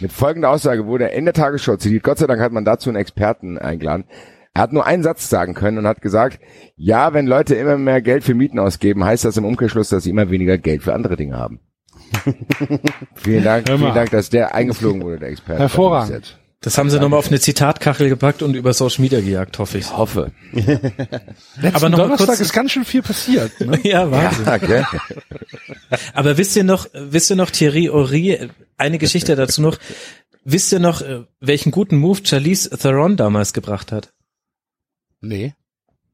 Mit 0.00 0.12
folgender 0.12 0.50
Aussage 0.50 0.86
wurde 0.86 1.04
er 1.10 1.16
in 1.16 1.24
der 1.24 1.34
Tagesschau 1.34 1.76
zitiert. 1.76 2.02
Gott 2.02 2.18
sei 2.18 2.26
Dank 2.26 2.40
hat 2.40 2.52
man 2.52 2.64
dazu 2.64 2.90
einen 2.90 2.96
Experten 2.96 3.58
eingeladen. 3.58 4.04
Er 4.52 4.62
hat 4.62 4.72
nur 4.72 4.84
einen 4.84 5.02
Satz 5.02 5.28
sagen 5.28 5.54
können 5.54 5.78
und 5.78 5.86
hat 5.86 6.00
gesagt, 6.02 6.40
ja, 6.76 7.14
wenn 7.14 7.26
Leute 7.26 7.54
immer 7.54 7.78
mehr 7.78 8.02
Geld 8.02 8.24
für 8.24 8.34
Mieten 8.34 8.58
ausgeben, 8.58 9.04
heißt 9.04 9.24
das 9.24 9.36
im 9.36 9.44
Umkehrschluss, 9.44 9.88
dass 9.90 10.02
sie 10.04 10.10
immer 10.10 10.30
weniger 10.30 10.58
Geld 10.58 10.82
für 10.82 10.92
andere 10.92 11.16
Dinge 11.16 11.36
haben. 11.36 11.60
vielen 13.14 13.44
Dank, 13.44 13.68
vielen 13.68 13.94
Dank, 13.94 14.10
dass 14.10 14.30
der 14.30 14.54
eingeflogen 14.54 15.02
wurde, 15.02 15.20
der 15.20 15.28
Experte. 15.28 15.60
Hervorragend. 15.60 16.36
Das 16.62 16.76
haben 16.76 16.90
sie 16.90 17.00
nochmal 17.00 17.18
auf 17.20 17.28
eine 17.28 17.40
Zitatkachel 17.40 18.10
gepackt 18.10 18.42
und 18.42 18.54
über 18.54 18.74
Social 18.74 19.00
Media 19.00 19.20
gejagt, 19.20 19.58
hoffe 19.58 19.78
ich. 19.78 19.86
Ich 19.86 19.96
hoffe. 19.96 20.32
Aber 21.72 21.88
noch 21.88 21.98
Donnerstag 21.98 22.26
kurz- 22.26 22.40
ist 22.40 22.52
ganz 22.52 22.72
schön 22.72 22.84
viel 22.84 23.00
passiert. 23.00 23.58
Ne? 23.60 23.78
Ja, 23.82 24.10
Wahnsinn. 24.10 24.46
Okay. 24.46 24.84
Aber 26.12 26.36
wisst 26.36 26.56
ihr 26.56 26.64
noch, 26.64 26.86
wisst 26.92 27.30
ihr 27.30 27.36
noch 27.36 27.50
Thierry 27.50 27.88
Ori, 27.88 28.50
eine 28.76 28.98
Geschichte 28.98 29.36
dazu 29.36 29.62
noch, 29.62 29.78
wisst 30.44 30.70
ihr 30.72 30.80
noch, 30.80 31.00
äh, 31.00 31.20
welchen 31.40 31.70
guten 31.70 31.96
Move 31.96 32.20
Charlize 32.24 32.68
Theron 32.76 33.16
damals 33.16 33.54
gebracht 33.54 33.90
hat? 33.90 34.12
Nee. 35.20 35.54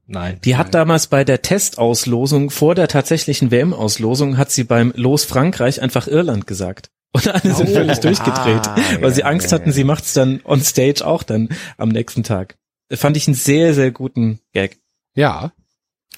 nein. 0.06 0.40
Die 0.44 0.56
hat 0.56 0.74
damals 0.74 1.06
bei 1.06 1.24
der 1.24 1.42
Testauslosung 1.42 2.50
vor 2.50 2.74
der 2.74 2.88
tatsächlichen 2.88 3.50
WM-Auslosung 3.50 4.36
hat 4.36 4.50
sie 4.50 4.64
beim 4.64 4.92
Los 4.96 5.24
Frankreich 5.24 5.80
einfach 5.80 6.06
Irland 6.08 6.46
gesagt. 6.46 6.90
Und 7.12 7.28
alle 7.28 7.54
sind 7.54 7.70
völlig 7.70 7.98
durchgedreht, 8.00 8.66
Ah, 8.66 8.76
weil 9.00 9.12
sie 9.14 9.20
ja, 9.20 9.26
Angst 9.26 9.50
ja, 9.50 9.58
hatten, 9.58 9.70
ja. 9.70 9.72
sie 9.72 9.84
macht's 9.84 10.12
dann 10.12 10.40
on 10.44 10.60
stage 10.60 11.06
auch 11.06 11.22
dann 11.22 11.48
am 11.78 11.88
nächsten 11.88 12.22
Tag. 12.24 12.58
Fand 12.92 13.16
ich 13.16 13.26
einen 13.26 13.34
sehr, 13.34 13.74
sehr 13.74 13.90
guten 13.90 14.40
Gag. 14.52 14.78
Ja. 15.14 15.52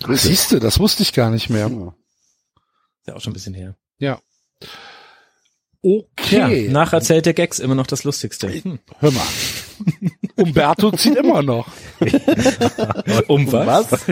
Siehst 0.09 0.53
du, 0.53 0.59
das 0.59 0.79
wusste 0.81 1.03
ich 1.03 1.13
gar 1.13 1.31
nicht 1.31 1.51
mehr. 1.51 1.67
Ist 1.67 3.07
ja 3.07 3.15
auch 3.15 3.21
schon 3.21 3.31
ein 3.31 3.35
bisschen 3.35 3.55
her. 3.55 3.77
Okay. 5.83 6.67
Ja, 6.67 6.71
nacherzählte 6.73 7.35
Gags 7.35 7.59
immer 7.61 7.75
noch 7.75 7.87
das 7.87 8.05
Lustigste. 8.05 8.49
Hm. 8.49 8.79
Hör 8.99 9.11
mal. 9.13 9.23
Umberto 10.37 10.91
zieht 10.93 11.17
immer 11.17 11.43
noch. 11.43 11.69
Um 13.29 13.51
was? 13.53 13.89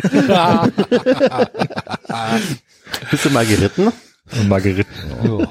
Bist 3.11 3.25
du 3.25 3.31
mal 3.31 3.47
geritten? 3.47 3.93
Und 4.33 4.49
Margeriten. 4.49 5.49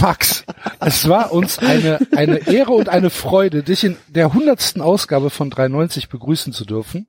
Max, 0.00 0.44
es 0.80 1.08
war 1.08 1.32
uns 1.32 1.58
eine, 1.58 2.00
eine 2.16 2.48
Ehre 2.48 2.72
und 2.72 2.88
eine 2.88 3.10
Freude, 3.10 3.62
dich 3.62 3.84
in 3.84 3.96
der 4.08 4.34
hundertsten 4.34 4.82
Ausgabe 4.82 5.30
von 5.30 5.50
390 5.50 6.08
begrüßen 6.08 6.52
zu 6.52 6.64
dürfen. 6.64 7.06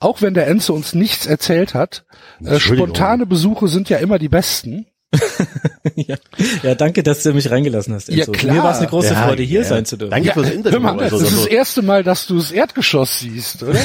Auch 0.00 0.20
wenn 0.22 0.34
der 0.34 0.48
Enzo 0.48 0.74
uns 0.74 0.94
nichts 0.94 1.26
erzählt 1.26 1.74
hat. 1.74 2.04
Äh, 2.44 2.60
spontane 2.60 3.26
Besuche 3.26 3.68
sind 3.68 3.88
ja 3.88 3.98
immer 3.98 4.18
die 4.18 4.28
besten. 4.28 4.86
ja. 5.96 6.16
ja, 6.62 6.74
danke, 6.76 7.02
dass 7.02 7.22
du 7.24 7.32
mich 7.32 7.50
reingelassen 7.50 7.94
hast. 7.94 8.08
Ja, 8.08 8.26
klar. 8.26 8.54
Mir 8.54 8.62
war 8.62 8.70
es 8.72 8.78
eine 8.78 8.86
große 8.86 9.12
Ja, 9.12 9.26
Freude, 9.26 9.42
hier 9.42 9.60
ja. 9.62 9.66
sein 9.66 9.84
zu 9.84 9.96
dürfen. 9.96 10.10
Danke 10.12 10.32
fürs 10.32 10.50
Interview. 10.50 10.78
Hör 10.80 10.94
mal, 10.94 11.00
also, 11.02 11.18
das 11.18 11.32
ist 11.32 11.38
das 11.38 11.46
erste 11.46 11.82
Mal, 11.82 12.04
dass 12.04 12.26
du 12.28 12.36
das 12.36 12.52
Erdgeschoss 12.52 13.18
siehst, 13.20 13.62
oder? 13.62 13.78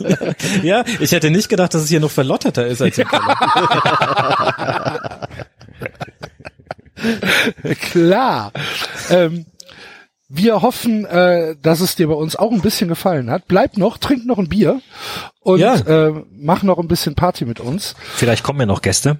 Ja, 0.62 0.84
ich 1.00 1.10
hätte 1.12 1.30
nicht 1.30 1.48
gedacht, 1.48 1.74
dass 1.74 1.82
es 1.82 1.88
hier 1.88 2.00
noch 2.00 2.10
verlotterter 2.10 2.66
ist 2.66 2.80
als 2.82 2.98
im 2.98 3.08
Keller. 3.08 3.36
Klar. 7.80 8.52
Ähm, 9.10 9.46
wir 10.28 10.62
hoffen, 10.62 11.04
äh, 11.06 11.56
dass 11.60 11.80
es 11.80 11.96
dir 11.96 12.06
bei 12.08 12.14
uns 12.14 12.36
auch 12.36 12.52
ein 12.52 12.60
bisschen 12.60 12.88
gefallen 12.88 13.30
hat. 13.30 13.48
Bleib 13.48 13.76
noch, 13.76 13.98
trink 13.98 14.26
noch 14.26 14.38
ein 14.38 14.48
Bier 14.48 14.80
und 15.40 15.58
Ja. 15.58 15.74
äh, 15.76 16.12
mach 16.30 16.62
noch 16.62 16.78
ein 16.78 16.86
bisschen 16.88 17.14
Party 17.16 17.44
mit 17.44 17.58
uns. 17.58 17.94
Vielleicht 18.14 18.44
kommen 18.44 18.60
ja 18.60 18.66
noch 18.66 18.82
Gäste. 18.82 19.18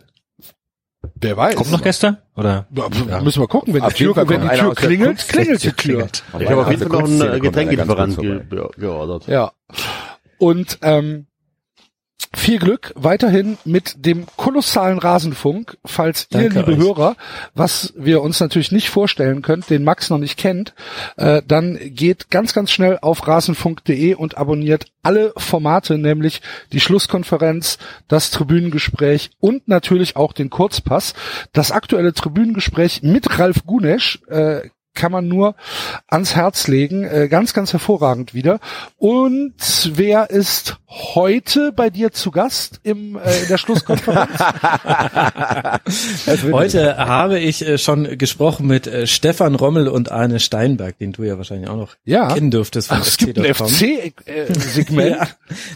Wer 1.20 1.36
weiß. 1.36 1.54
Kommen 1.56 1.70
noch 1.70 1.82
Gäste? 1.82 2.18
Oder? 2.36 2.66
Ja, 2.70 3.20
Müssen 3.20 3.42
wir 3.42 3.48
gucken, 3.48 3.74
wenn 3.74 3.84
die 3.86 3.94
Tür, 3.94 4.16
wenn 4.16 4.40
die 4.40 4.48
kommt 4.48 4.58
Tür 4.58 4.74
klingelt, 4.74 5.28
klingelt 5.28 5.62
die 5.62 5.72
Tür. 5.72 6.06
ich 6.38 6.48
habe 6.50 6.62
auf 6.62 6.70
jeden 6.70 6.88
Fall 6.90 7.02
noch 7.02 7.08
einen 7.08 7.40
Getränkelieferant 7.42 8.16
kommt 8.16 8.76
geordert. 8.76 9.26
Ja. 9.26 9.52
Und 10.38 10.78
ähm, 10.82 11.26
viel 12.34 12.58
Glück 12.58 12.92
weiterhin 12.96 13.58
mit 13.64 14.04
dem 14.06 14.26
kolossalen 14.36 14.98
Rasenfunk, 14.98 15.76
falls 15.84 16.28
ihr, 16.30 16.50
Danke 16.50 16.60
liebe 16.60 16.72
euch. 16.72 16.78
Hörer, 16.78 17.16
was 17.54 17.92
wir 17.96 18.22
uns 18.22 18.40
natürlich 18.40 18.72
nicht 18.72 18.88
vorstellen 18.88 19.42
könnt, 19.42 19.68
den 19.70 19.84
Max 19.84 20.10
noch 20.10 20.18
nicht 20.18 20.36
kennt, 20.36 20.74
äh, 21.16 21.42
dann 21.46 21.78
geht 21.82 22.30
ganz, 22.30 22.52
ganz 22.52 22.70
schnell 22.70 22.98
auf 23.02 23.26
rasenfunk.de 23.26 24.14
und 24.14 24.36
abonniert 24.36 24.86
alle 25.02 25.32
Formate, 25.36 25.98
nämlich 25.98 26.42
die 26.72 26.80
Schlusskonferenz, 26.80 27.78
das 28.08 28.30
Tribünengespräch 28.30 29.30
und 29.40 29.66
natürlich 29.68 30.16
auch 30.16 30.32
den 30.32 30.50
Kurzpass. 30.50 31.14
Das 31.52 31.72
aktuelle 31.72 32.12
Tribünengespräch 32.12 33.02
mit 33.02 33.38
Ralf 33.38 33.64
Gunesch 33.66 34.20
äh, 34.28 34.68
kann 34.94 35.12
man 35.12 35.28
nur 35.28 35.54
ans 36.08 36.34
Herz 36.34 36.66
legen. 36.68 37.04
Äh, 37.04 37.28
ganz, 37.28 37.54
ganz 37.54 37.72
hervorragend 37.72 38.34
wieder. 38.34 38.60
Und 38.96 39.54
wer 39.94 40.30
ist 40.30 40.76
heute 40.88 41.72
bei 41.72 41.90
dir 41.90 42.12
zu 42.12 42.30
Gast 42.30 42.80
im, 42.82 43.16
äh, 43.16 43.42
in 43.42 43.48
der 43.48 43.58
Schlusskonferenz? 43.58 44.30
Heute 46.52 46.96
habe 46.96 47.38
ich 47.38 47.66
äh, 47.66 47.78
schon 47.78 48.18
gesprochen 48.18 48.66
mit 48.66 48.86
äh, 48.86 49.06
Stefan 49.06 49.54
Rommel 49.54 49.88
und 49.88 50.10
Arne 50.10 50.40
Steinberg, 50.40 50.98
den 50.98 51.12
du 51.12 51.22
ja 51.22 51.36
wahrscheinlich 51.36 51.68
auch 51.70 51.76
noch 51.76 51.96
Ja. 52.04 52.34
kennen 52.34 52.50
dürftest 52.50 52.88
von 52.88 52.98
Ach, 53.00 53.06
es 53.06 53.16
gibt 53.16 53.38
ein. 53.38 53.54
FC-Segment. 53.54 55.00
Ja. 55.10 55.26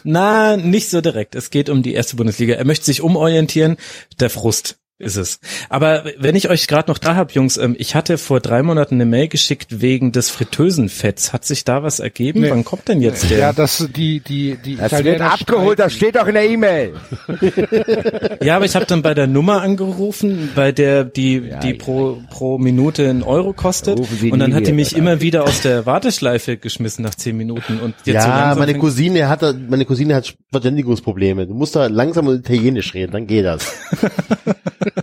Na, 0.04 0.56
nicht 0.56 0.90
so 0.90 1.00
direkt. 1.00 1.34
Es 1.34 1.50
geht 1.50 1.68
um 1.68 1.82
die 1.82 1.94
erste 1.94 2.16
Bundesliga. 2.16 2.54
Er 2.54 2.64
möchte 2.64 2.84
sich 2.84 3.00
umorientieren. 3.00 3.76
Der 4.20 4.30
Frust 4.30 4.76
ist 4.98 5.16
es. 5.16 5.40
Aber 5.68 6.04
wenn 6.18 6.36
ich 6.36 6.48
euch 6.48 6.68
gerade 6.68 6.88
noch 6.88 6.98
da 6.98 7.16
hab, 7.16 7.32
Jungs, 7.32 7.56
ähm, 7.56 7.74
ich 7.78 7.96
hatte 7.96 8.16
vor 8.16 8.38
drei 8.38 8.62
Monaten 8.62 8.94
eine 8.94 9.06
Mail 9.06 9.26
geschickt 9.26 9.80
wegen 9.80 10.12
des 10.12 10.30
Fritteusenfetts. 10.30 11.32
Hat 11.32 11.44
sich 11.44 11.64
da 11.64 11.82
was 11.82 11.98
ergeben? 11.98 12.42
Nee. 12.42 12.50
Wann 12.50 12.64
kommt 12.64 12.86
denn 12.86 13.00
jetzt 13.00 13.28
der? 13.28 13.38
Ja, 13.38 13.52
das 13.52 13.88
die 13.94 14.20
die 14.20 14.56
die 14.64 14.76
Das 14.76 15.02
wird 15.02 15.20
abgeholt, 15.20 15.80
das 15.80 15.92
streiten. 15.92 16.12
steht 16.12 16.22
doch 16.22 16.28
in 16.28 16.34
der 16.34 16.48
E-Mail. 16.48 16.94
Ja, 18.42 18.56
aber 18.56 18.66
ich 18.66 18.76
habe 18.76 18.86
dann 18.86 19.02
bei 19.02 19.14
der 19.14 19.26
Nummer 19.26 19.62
angerufen, 19.62 20.50
bei 20.54 20.70
der 20.70 21.04
die 21.04 21.40
die 21.62 21.70
ja. 21.70 21.76
pro 21.76 22.18
pro 22.30 22.58
Minute 22.58 23.08
einen 23.08 23.24
Euro 23.24 23.52
kostet 23.52 23.98
und 23.98 24.38
dann 24.38 24.54
hat 24.54 24.66
die 24.66 24.72
mich 24.72 24.96
immer 24.96 25.20
wieder 25.20 25.44
aus 25.44 25.60
der 25.60 25.86
Warteschleife 25.86 26.56
geschmissen 26.56 27.02
nach 27.02 27.14
zehn 27.14 27.36
Minuten 27.36 27.80
und 27.80 27.94
jetzt 28.04 28.22
so 28.22 28.28
Ja, 28.28 28.38
langsam 28.38 28.58
meine 28.58 28.78
Cousine 28.78 29.28
hat 29.28 29.42
meine 29.68 29.84
Cousine 29.84 30.14
hat 30.14 30.34
Verständigungsprobleme. 30.52 31.46
Du 31.46 31.54
musst 31.54 31.74
da 31.74 31.86
langsam 31.86 32.28
Italienisch 32.28 32.94
reden, 32.94 33.12
dann 33.12 33.26
geht 33.26 33.44
das. 33.44 33.74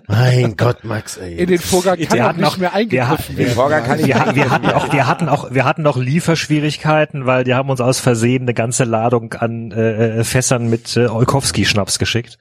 mein 0.08 0.56
Gott, 0.58 0.84
Max, 0.84 1.18
ey. 1.18 1.36
in 1.36 1.48
den 1.48 1.60
Vorgang 1.60 1.98
kann 2.00 2.18
Wir 2.18 2.24
auch 2.24 2.30
hatten 2.30 2.40
nicht 2.42 2.48
auch- 2.50 2.58
mehr 2.58 2.70
wir 2.72 2.76
eingegriffen 2.78 3.38
werden. 3.38 3.54
Vorgang 3.54 3.84
kann 3.84 4.00
ich 4.00 4.08
Wir, 4.08 4.20
hatten- 4.20 4.36
wir 4.36 4.50
hatten 4.50 4.68
auch, 4.70 4.94
wir 4.94 5.08
hatten 5.08 5.30
auch, 5.30 5.52
wir 5.54 5.66
hatten 5.66 5.88
auch 5.88 5.98
Lieferschwierigkeiten, 5.98 7.26
weil 7.26 7.44
die 7.44 7.54
haben 7.54 7.70
uns 7.70 7.82
aus 7.82 8.00
Versehen 8.00 8.44
eine 8.44 8.54
ganze 8.54 8.84
Ladung 8.84 9.34
an 9.34 9.72
äh, 9.72 10.24
Fässern 10.24 10.70
mit 10.70 10.96
äh, 10.98 11.08
Olkowski-Schnaps 11.08 12.00
geschickt. 12.00 12.38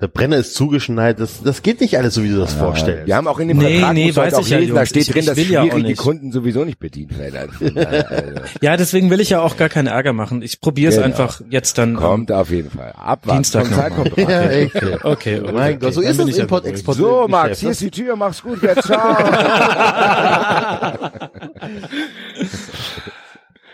Der 0.00 0.06
Brenner 0.08 0.36
ist 0.36 0.54
zugeschneit. 0.54 1.18
Das, 1.20 1.42
das 1.42 1.62
geht 1.62 1.80
nicht 1.80 1.98
alles 1.98 2.14
so, 2.14 2.22
wie 2.22 2.28
du 2.28 2.38
das 2.38 2.54
vorstellst. 2.54 3.06
Wir 3.06 3.16
haben 3.16 3.26
auch 3.26 3.40
in 3.40 3.48
dem 3.48 3.58
Nee, 3.58 3.78
Vertrag, 3.78 3.94
nee, 3.94 4.04
halt 4.06 4.16
weiß 4.16 4.34
auch 4.34 4.40
ich 4.42 4.50
ja, 4.50 4.58
lesen, 4.58 4.74
da 4.74 4.86
steht 4.86 5.02
Ich- 5.02 5.08
drin, 5.08 5.20
ich 5.20 5.26
dass 5.26 5.36
will 5.36 5.50
ja 5.50 5.64
nicht. 5.64 5.96
Kunden 5.98 6.30
sowieso 6.32 6.64
nicht 6.64 6.78
bedient 6.78 7.18
werden. 7.18 7.50
Also, 7.88 8.40
Ja, 8.60 8.76
deswegen 8.76 9.10
will 9.10 9.20
ich 9.20 9.30
ja 9.30 9.40
auch 9.40 9.56
gar 9.56 9.68
keinen 9.68 9.86
Ärger 9.88 10.12
machen. 10.12 10.42
Ich 10.42 10.60
probiere 10.60 10.90
es 10.90 10.96
Genau. 10.96 11.06
einfach 11.06 11.40
jetzt 11.50 11.78
dann. 11.78 11.94
Kommt 11.96 12.30
auf 12.32 12.50
jeden 12.50 12.70
Fall. 12.70 12.92
Abwarten. 12.92 13.38
Dienstag 13.42 13.66
Von 13.66 13.76
Zeit 13.76 13.90
noch 13.96 14.04
mal. 14.04 14.10
kommt 14.10 14.30
ja, 14.30 14.42
echt. 14.42 14.76
Okay, 14.76 14.96
okay. 15.02 15.40
Mein 15.52 15.78
Gott, 15.78 15.94
so 16.02 16.22
ist 16.24 16.36
ja 16.36 16.42
Import-Export. 16.42 16.96
So, 16.96 17.28
Max, 17.28 17.60
hier 17.60 17.70
ist 17.70 17.80
die 17.80 17.90
Tür, 17.90 18.16
mach's 18.16 18.42
gut, 18.42 18.62
jetzt 18.62 18.86
ciao. 18.86 19.12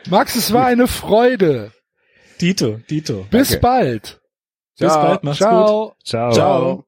Max, 0.09 0.37
es 0.37 0.53
war 0.53 0.67
eine 0.67 0.87
Freude. 0.87 1.73
Dito, 2.41 2.81
Dito. 2.91 3.27
Bis 3.31 3.49
Danke. 3.49 3.63
bald. 3.63 4.21
Bis 4.79 4.93
Ciao. 4.93 5.03
bald, 5.03 5.25
mach's 5.25 5.39
gut. 5.39 5.49
Ciao. 5.49 5.95
Ciao. 6.05 6.33
Ciao. 6.33 6.85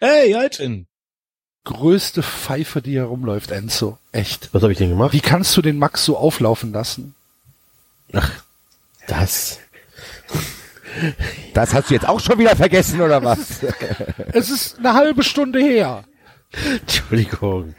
Hey, 0.00 0.30
Jalcin. 0.30 0.86
Größte 1.64 2.22
Pfeife, 2.22 2.80
die 2.80 2.96
herumläuft, 2.96 3.50
Enzo. 3.50 3.98
Echt. 4.12 4.54
Was 4.54 4.62
habe 4.62 4.72
ich 4.72 4.78
denn 4.78 4.90
gemacht? 4.90 5.12
Wie 5.12 5.20
kannst 5.20 5.56
du 5.56 5.62
den 5.62 5.78
Max 5.78 6.04
so 6.04 6.16
auflaufen 6.16 6.72
lassen? 6.72 7.14
Das. 9.06 9.58
Das 11.54 11.74
hast 11.74 11.90
du 11.90 11.94
jetzt 11.94 12.08
auch 12.08 12.20
schon 12.20 12.38
wieder 12.38 12.56
vergessen, 12.56 13.00
oder 13.00 13.22
was? 13.22 13.60
Es 14.32 14.50
ist 14.50 14.78
eine 14.78 14.94
halbe 14.94 15.22
Stunde 15.22 15.60
her. 15.60 16.04
Entschuldigung. 16.80 17.74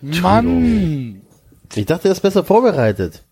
Mann. 0.00 1.22
Ich 1.74 1.86
dachte, 1.86 2.08
er 2.08 2.12
ist 2.12 2.20
besser 2.20 2.44
vorbereitet. 2.44 3.22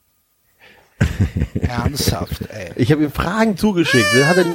Ernsthaft, 1.61 2.43
ey. 2.51 2.73
Ich 2.77 2.93
habe 2.93 3.05
ihm 3.05 3.13
Fragen 3.13 3.57
zugeschickt. 3.57 4.15
Er 4.15 4.29
hat 4.29 4.37
er, 4.39 4.47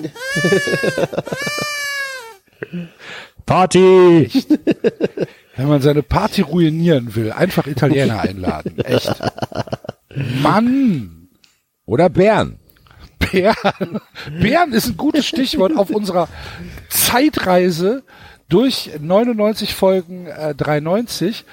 Party! 3.46 4.30
Wenn 5.56 5.68
man 5.68 5.82
seine 5.82 6.04
Party 6.04 6.42
ruinieren 6.42 7.16
will, 7.16 7.32
einfach 7.32 7.68
Italiener 7.68 8.22
einladen. 8.22 8.80
Echt. 8.80 9.14
Mann. 10.42 11.30
Oder 11.86 12.10
Bären. 12.10 12.60
Bären. 13.20 14.00
Bären 14.42 14.74
ist 14.74 14.88
ein 14.88 14.98
gutes 14.98 15.26
Stichwort 15.26 15.76
auf 15.78 15.90
unserer 15.90 16.28
Zeitreise 16.90 18.04
durch 18.50 18.92
99 19.00 19.74
Folgen 19.74 20.28
äh, 20.28 20.54
93 20.56 21.46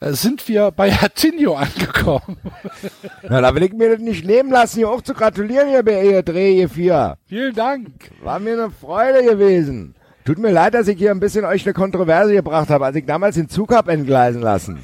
äh, 0.00 0.12
sind 0.12 0.46
wir 0.48 0.70
bei 0.70 0.92
Hatinho 0.92 1.54
angekommen. 1.56 2.36
Na, 3.28 3.40
da 3.40 3.54
will 3.54 3.62
ich 3.64 3.72
mir 3.72 3.90
das 3.90 4.00
nicht 4.00 4.24
nehmen 4.26 4.50
lassen, 4.50 4.76
hier 4.78 4.90
auch 4.90 5.02
zu 5.02 5.14
gratulieren, 5.14 5.68
ihr, 5.70 5.82
Bär- 5.82 6.04
ihr 6.04 6.22
Dreh, 6.22 6.58
ihr 6.60 6.68
vier. 6.68 7.16
Vielen 7.26 7.54
Dank. 7.54 7.88
War 8.22 8.38
mir 8.38 8.52
eine 8.52 8.70
Freude 8.70 9.24
gewesen. 9.24 9.94
Tut 10.24 10.38
mir 10.38 10.50
leid, 10.50 10.74
dass 10.74 10.88
ich 10.88 10.98
hier 10.98 11.12
ein 11.12 11.20
bisschen 11.20 11.44
euch 11.44 11.64
eine 11.64 11.72
Kontroverse 11.72 12.32
gebracht 12.32 12.68
habe, 12.68 12.84
als 12.84 12.96
ich 12.96 13.06
damals 13.06 13.36
den 13.36 13.48
Zug 13.48 13.72
hab 13.72 13.88
entgleisen 13.88 14.42
lassen. 14.42 14.80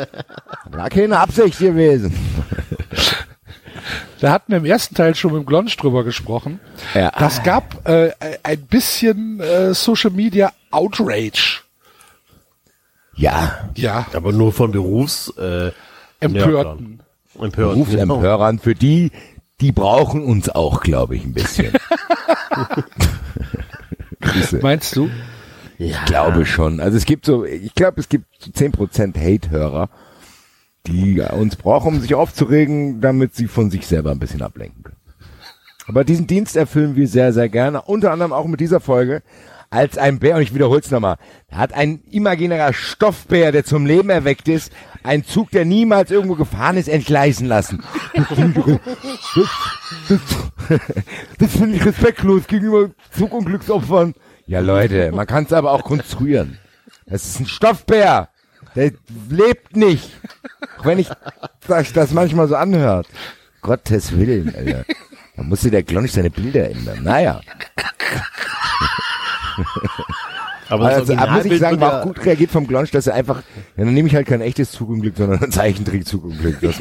War 0.70 0.90
keine 0.90 1.18
Absicht 1.20 1.58
gewesen. 1.60 2.12
Da 4.20 4.32
hatten 4.32 4.52
wir 4.52 4.58
im 4.58 4.64
ersten 4.64 4.94
Teil 4.94 5.14
schon 5.14 5.32
mit 5.32 5.42
dem 5.42 5.46
Glonsch 5.46 5.76
drüber 5.76 6.04
gesprochen. 6.04 6.60
Ja. 6.94 7.10
Das 7.18 7.42
gab 7.42 7.88
äh, 7.88 8.12
ein 8.42 8.62
bisschen 8.66 9.40
äh, 9.40 9.74
Social 9.74 10.10
Media 10.10 10.52
Outrage. 10.70 11.60
Ja, 13.14 13.68
Ja, 13.74 14.06
aber 14.14 14.32
nur 14.32 14.52
von 14.52 14.72
Berufs 14.72 15.28
äh, 15.36 15.70
Empörten. 16.20 17.00
Empört. 17.34 17.56
Berufsempörern, 17.56 18.58
für 18.58 18.74
die, 18.74 19.10
die 19.60 19.72
brauchen 19.72 20.24
uns 20.24 20.48
auch, 20.48 20.80
glaube 20.82 21.16
ich, 21.16 21.24
ein 21.24 21.32
bisschen. 21.32 21.72
Meinst 24.62 24.96
du? 24.96 25.10
Ja. 25.78 25.86
Ich 25.86 26.04
glaube 26.04 26.46
schon. 26.46 26.80
Also 26.80 26.96
es 26.96 27.04
gibt 27.06 27.26
so, 27.26 27.44
ich 27.44 27.74
glaube, 27.74 28.00
es 28.00 28.08
gibt 28.08 28.26
so 28.38 28.50
10% 28.50 29.16
Hate-Hörer, 29.18 29.88
die 30.86 31.20
uns 31.20 31.56
brauchen, 31.56 31.94
um 31.94 32.00
sich 32.00 32.14
aufzuregen, 32.14 33.00
damit 33.00 33.34
sie 33.34 33.46
von 33.46 33.70
sich 33.70 33.86
selber 33.86 34.10
ein 34.10 34.18
bisschen 34.18 34.42
ablenken 34.42 34.82
können. 34.82 34.96
Aber 35.86 36.04
diesen 36.04 36.26
Dienst 36.26 36.56
erfüllen 36.56 36.96
wir 36.96 37.08
sehr, 37.08 37.32
sehr 37.32 37.48
gerne. 37.48 37.82
Unter 37.82 38.12
anderem 38.12 38.32
auch 38.32 38.46
mit 38.46 38.60
dieser 38.60 38.80
Folge. 38.80 39.22
Als 39.70 39.96
ein 39.96 40.18
Bär, 40.18 40.36
und 40.36 40.42
ich 40.42 40.54
wiederhole 40.54 40.80
es 40.80 40.90
nochmal, 40.90 41.16
hat 41.50 41.72
ein 41.72 42.02
imaginärer 42.10 42.74
Stoffbär, 42.74 43.52
der 43.52 43.64
zum 43.64 43.86
Leben 43.86 44.10
erweckt 44.10 44.46
ist, 44.46 44.70
einen 45.02 45.24
Zug, 45.24 45.50
der 45.50 45.64
niemals 45.64 46.10
irgendwo 46.10 46.34
gefahren 46.34 46.76
ist, 46.76 46.88
entgleisen 46.88 47.48
lassen. 47.48 47.82
Das 48.14 48.26
finde 48.26 48.60
ich, 48.60 48.94
das, 50.08 50.20
das, 50.68 50.80
das 51.38 51.52
finde 51.52 51.76
ich 51.76 51.86
respektlos 51.86 52.46
gegenüber 52.46 52.90
Zugunglücksopfern. 53.12 54.14
Ja, 54.46 54.60
Leute, 54.60 55.10
man 55.12 55.26
kann 55.26 55.44
es 55.44 55.54
aber 55.54 55.72
auch 55.72 55.84
konstruieren. 55.84 56.58
Das 57.06 57.24
ist 57.24 57.40
ein 57.40 57.46
Stoffbär. 57.46 58.28
Der 58.74 58.92
lebt 59.28 59.76
nicht. 59.76 60.10
Auch 60.78 60.86
wenn 60.86 60.98
ich 60.98 61.08
das, 61.66 61.92
das 61.92 62.12
manchmal 62.12 62.48
so 62.48 62.56
anhört. 62.56 63.06
Gottes 63.60 64.16
Willen, 64.16 64.54
Alter. 64.54 64.84
Da 65.36 65.42
musste 65.42 65.70
der 65.70 65.82
Glonsch 65.82 66.12
seine 66.12 66.30
Bilder 66.30 66.70
ändern. 66.70 67.02
Naja. 67.02 67.40
Aber 70.68 70.88
das 70.88 71.00
Also, 71.00 71.14
aber 71.16 71.32
muss 71.32 71.44
ich 71.44 71.58
sagen, 71.58 71.80
war 71.80 72.00
auch 72.00 72.04
gut 72.04 72.24
reagiert 72.24 72.50
vom 72.50 72.66
Glonsch, 72.66 72.90
dass 72.90 73.06
er 73.06 73.14
einfach, 73.14 73.42
ja, 73.76 73.84
dann 73.84 73.92
nehme 73.92 74.08
ich 74.08 74.14
halt 74.14 74.26
kein 74.26 74.40
echtes 74.40 74.72
Zugunglück, 74.72 75.16
sondern 75.16 75.42
ein 75.42 75.52
Zeichentrick-Zugunglück. 75.52 76.58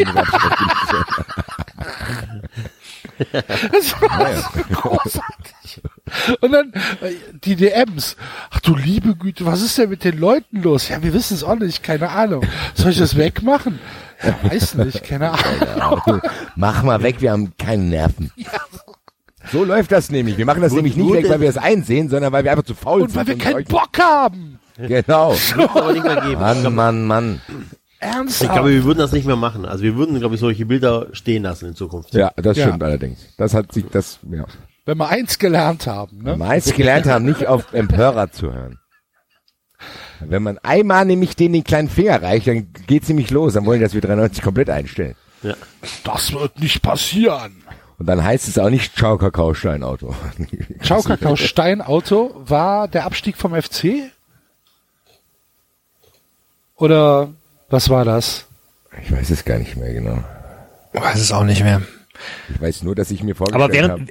Das 3.32 3.94
war 4.02 4.36
so 4.36 4.76
großartig. 4.76 5.82
Und 6.42 6.52
dann 6.52 6.74
die 7.44 7.56
DMs. 7.56 8.16
Ach 8.50 8.60
du 8.60 8.76
liebe 8.76 9.16
Güte, 9.16 9.46
was 9.46 9.62
ist 9.62 9.78
denn 9.78 9.90
mit 9.90 10.04
den 10.04 10.18
Leuten 10.18 10.62
los? 10.62 10.90
Ja, 10.90 11.02
wir 11.02 11.14
wissen 11.14 11.36
es 11.36 11.44
auch 11.44 11.56
nicht, 11.56 11.84
keine 11.84 12.10
Ahnung. 12.10 12.46
Soll 12.74 12.92
ich 12.92 12.98
das 12.98 13.16
wegmachen? 13.16 13.80
Ja, 14.24 14.36
weiß 14.52 14.76
nicht, 14.76 15.04
keine 15.04 15.32
Ahnung. 15.32 16.22
Mach 16.56 16.84
mal 16.84 17.02
weg, 17.02 17.18
wir 17.22 17.32
haben 17.32 17.54
keine 17.58 17.84
Nerven. 17.84 18.32
So 19.52 19.64
läuft 19.64 19.92
das 19.92 20.12
nämlich. 20.12 20.38
Wir 20.38 20.46
machen 20.46 20.62
das 20.62 20.74
nämlich 20.74 20.96
nicht 20.96 21.12
weg, 21.14 21.28
weil 21.30 21.42
wir 21.42 21.50
es 21.50 21.58
einsehen, 21.58 22.10
sondern 22.10 22.32
weil 22.32 22.44
wir 22.44 22.52
einfach 22.52 22.66
zu 22.66 22.76
faul 22.76 23.02
Und 23.04 23.10
sind. 23.12 23.18
weil 23.20 23.28
wir 23.28 23.38
keinen 23.38 23.66
Bock 23.66 23.98
haben. 24.00 24.60
Genau. 24.78 25.36
aber 25.74 25.94
nicht 25.94 26.04
mehr 26.04 26.22
geben. 26.22 26.40
Mann, 26.42 26.76
Mann, 26.76 27.06
Mann. 27.08 27.42
Ich 28.04 28.08
Ernsthaft. 28.08 28.54
glaube, 28.54 28.72
wir 28.72 28.84
würden 28.84 28.98
das 29.00 29.12
nicht 29.12 29.28
mehr 29.28 29.36
machen. 29.36 29.66
Also 29.66 29.84
wir 29.84 29.96
würden, 29.96 30.18
glaube 30.20 30.34
ich, 30.36 30.42
solche 30.42 30.66
Bilder 30.66 31.08
stehen 31.12 31.44
lassen 31.44 31.68
in 31.68 31.76
Zukunft. 31.76 32.14
Ja, 32.16 32.32
das 32.36 32.58
Ja. 32.58 32.68
stimmt 32.68 32.82
allerdings. 32.84 33.20
Das 33.38 33.54
hat 33.54 33.72
sich, 33.72 33.86
das, 33.92 34.18
ja. 34.32 34.46
Wenn 34.86 34.98
wir 34.98 35.08
eins 35.10 35.38
gelernt 35.38 35.86
haben, 35.86 36.24
ne? 36.24 36.36
Meist 36.36 36.74
gelernt 36.76 37.06
haben, 37.06 37.26
nicht 37.26 37.46
auf 37.46 37.72
Empörer 37.74 38.32
zu 38.32 38.52
hören. 38.52 38.80
Wenn 40.20 40.42
man 40.42 40.58
einmal 40.60 41.06
nämlich 41.06 41.36
denen 41.36 41.54
den 41.54 41.64
kleinen 41.64 41.90
Finger 41.90 42.22
reicht, 42.22 42.48
dann 42.48 42.74
geht's 42.88 43.08
nämlich 43.08 43.30
los. 43.30 43.54
Dann 43.54 43.66
wollen 43.66 43.80
die, 43.80 43.84
dass 43.86 43.94
wir 43.94 44.02
93 44.02 44.44
komplett 44.44 44.70
einstellen. 44.72 45.16
Das 46.04 46.34
wird 46.34 46.60
nicht 46.60 46.82
passieren. 46.82 47.64
Und 48.00 48.08
dann 48.08 48.24
heißt 48.24 48.48
es 48.48 48.58
auch 48.58 48.70
nicht 48.72 48.96
Ciao 48.96 49.18
Kakao 49.20 49.54
Steinauto. 49.54 50.16
Ciao 50.84 51.02
Kakao 51.04 51.36
Steinauto 51.36 52.34
war 52.46 52.88
der 52.88 53.06
Abstieg 53.06 53.38
vom 53.38 53.54
FC? 53.60 54.10
Oder 56.76 57.30
was 57.72 57.90
war 57.90 58.06
das? 58.06 58.46
Ich 59.04 59.12
weiß 59.12 59.30
es 59.30 59.46
gar 59.46 59.58
nicht 59.58 59.76
mehr 59.78 59.94
genau. 59.94 60.24
Weiß 60.94 61.20
es 61.20 61.32
auch 61.32 61.44
nicht 61.44 61.64
mehr. 61.64 61.82
Ich 62.54 62.62
weiß 62.62 62.84
nur, 62.84 62.94
dass 62.96 63.10
ich 63.12 63.24
mir 63.24 63.36
vorgestellt 63.36 63.64
Aber 63.64 63.74
während, 63.74 63.92
habe. 63.92 64.06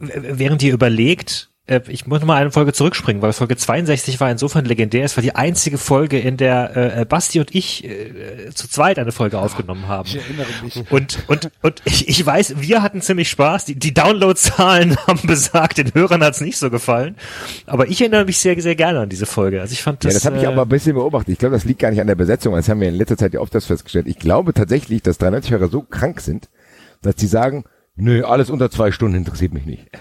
w- 0.00 0.38
während 0.38 0.62
ihr 0.62 0.72
überlegt, 0.74 1.47
ich 1.88 2.06
muss 2.06 2.22
mal 2.24 2.36
eine 2.36 2.50
Folge 2.50 2.72
zurückspringen, 2.72 3.20
weil 3.20 3.32
Folge 3.32 3.56
62 3.56 4.20
war 4.20 4.30
insofern 4.30 4.64
legendär. 4.64 5.04
Es 5.04 5.16
war 5.16 5.22
die 5.22 5.34
einzige 5.34 5.76
Folge, 5.76 6.18
in 6.18 6.36
der 6.36 6.98
äh, 6.98 7.04
Basti 7.04 7.40
und 7.40 7.54
ich 7.54 7.84
äh, 7.84 8.50
zu 8.54 8.68
zweit 8.68 8.98
eine 8.98 9.12
Folge 9.12 9.38
aufgenommen 9.38 9.86
haben. 9.86 10.08
Ich 10.08 10.16
erinnere 10.16 10.46
mich. 10.62 10.90
Und, 10.90 11.18
und, 11.28 11.50
und 11.62 11.82
ich, 11.84 12.08
ich 12.08 12.24
weiß, 12.24 12.54
wir 12.60 12.82
hatten 12.82 13.02
ziemlich 13.02 13.28
Spaß. 13.28 13.66
Die, 13.66 13.74
die 13.74 13.92
Downloadzahlen 13.92 14.96
haben 15.06 15.20
besagt, 15.26 15.78
den 15.78 15.92
Hörern 15.94 16.22
hat's 16.24 16.40
nicht 16.40 16.56
so 16.56 16.70
gefallen. 16.70 17.16
Aber 17.66 17.88
ich 17.88 18.00
erinnere 18.00 18.24
mich 18.24 18.38
sehr, 18.38 18.58
sehr 18.60 18.74
gerne 18.74 19.00
an 19.00 19.08
diese 19.10 19.26
Folge. 19.26 19.60
Also 19.60 19.72
ich 19.72 19.82
fand 19.82 20.02
Ja, 20.04 20.08
das. 20.08 20.14
das 20.14 20.24
habe 20.24 20.38
ich 20.38 20.44
äh, 20.44 20.46
aber 20.46 20.62
ein 20.62 20.68
bisschen 20.68 20.94
beobachtet. 20.94 21.32
Ich 21.34 21.38
glaube, 21.38 21.54
das 21.54 21.64
liegt 21.64 21.80
gar 21.80 21.90
nicht 21.90 22.00
an 22.00 22.06
der 22.06 22.14
Besetzung. 22.14 22.54
Das 22.54 22.68
haben 22.68 22.80
wir 22.80 22.88
in 22.88 22.94
letzter 22.94 23.18
Zeit 23.18 23.34
ja 23.34 23.40
oft 23.40 23.54
das 23.54 23.66
festgestellt. 23.66 24.06
Ich 24.08 24.18
glaube 24.18 24.54
tatsächlich, 24.54 25.02
dass 25.02 25.20
93-Hörer 25.20 25.68
so 25.68 25.82
krank 25.82 26.20
sind, 26.20 26.48
dass 27.02 27.16
sie 27.18 27.26
sagen, 27.26 27.64
nö, 27.94 28.24
alles 28.24 28.48
unter 28.48 28.70
zwei 28.70 28.90
Stunden 28.90 29.18
interessiert 29.18 29.52
mich 29.52 29.66
nicht. 29.66 29.86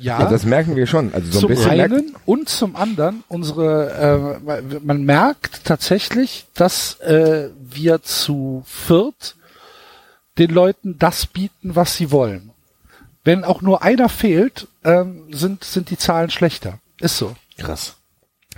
Ja, 0.00 0.20
Ja, 0.20 0.30
das 0.30 0.44
merken 0.44 0.76
wir 0.76 0.86
schon. 0.86 1.12
Also 1.14 1.30
so 1.30 1.38
ein 1.38 1.40
zum 1.40 1.48
bisschen 1.50 1.76
merkt, 1.76 1.94
einen 1.94 2.16
und 2.24 2.48
zum 2.48 2.76
anderen 2.76 3.22
unsere, 3.28 4.40
äh, 4.42 4.78
man 4.80 5.04
merkt 5.04 5.64
tatsächlich, 5.64 6.46
dass 6.54 6.98
äh, 7.00 7.50
wir 7.60 8.02
zu 8.02 8.62
viert 8.66 9.36
den 10.38 10.50
Leuten 10.50 10.98
das 10.98 11.26
bieten, 11.26 11.76
was 11.76 11.96
sie 11.96 12.10
wollen. 12.10 12.50
Wenn 13.24 13.44
auch 13.44 13.60
nur 13.62 13.82
einer 13.82 14.08
fehlt, 14.08 14.66
ähm, 14.84 15.24
sind, 15.32 15.64
sind 15.64 15.90
die 15.90 15.98
Zahlen 15.98 16.30
schlechter. 16.30 16.78
Ist 17.00 17.18
so. 17.18 17.36
Krass. 17.58 17.96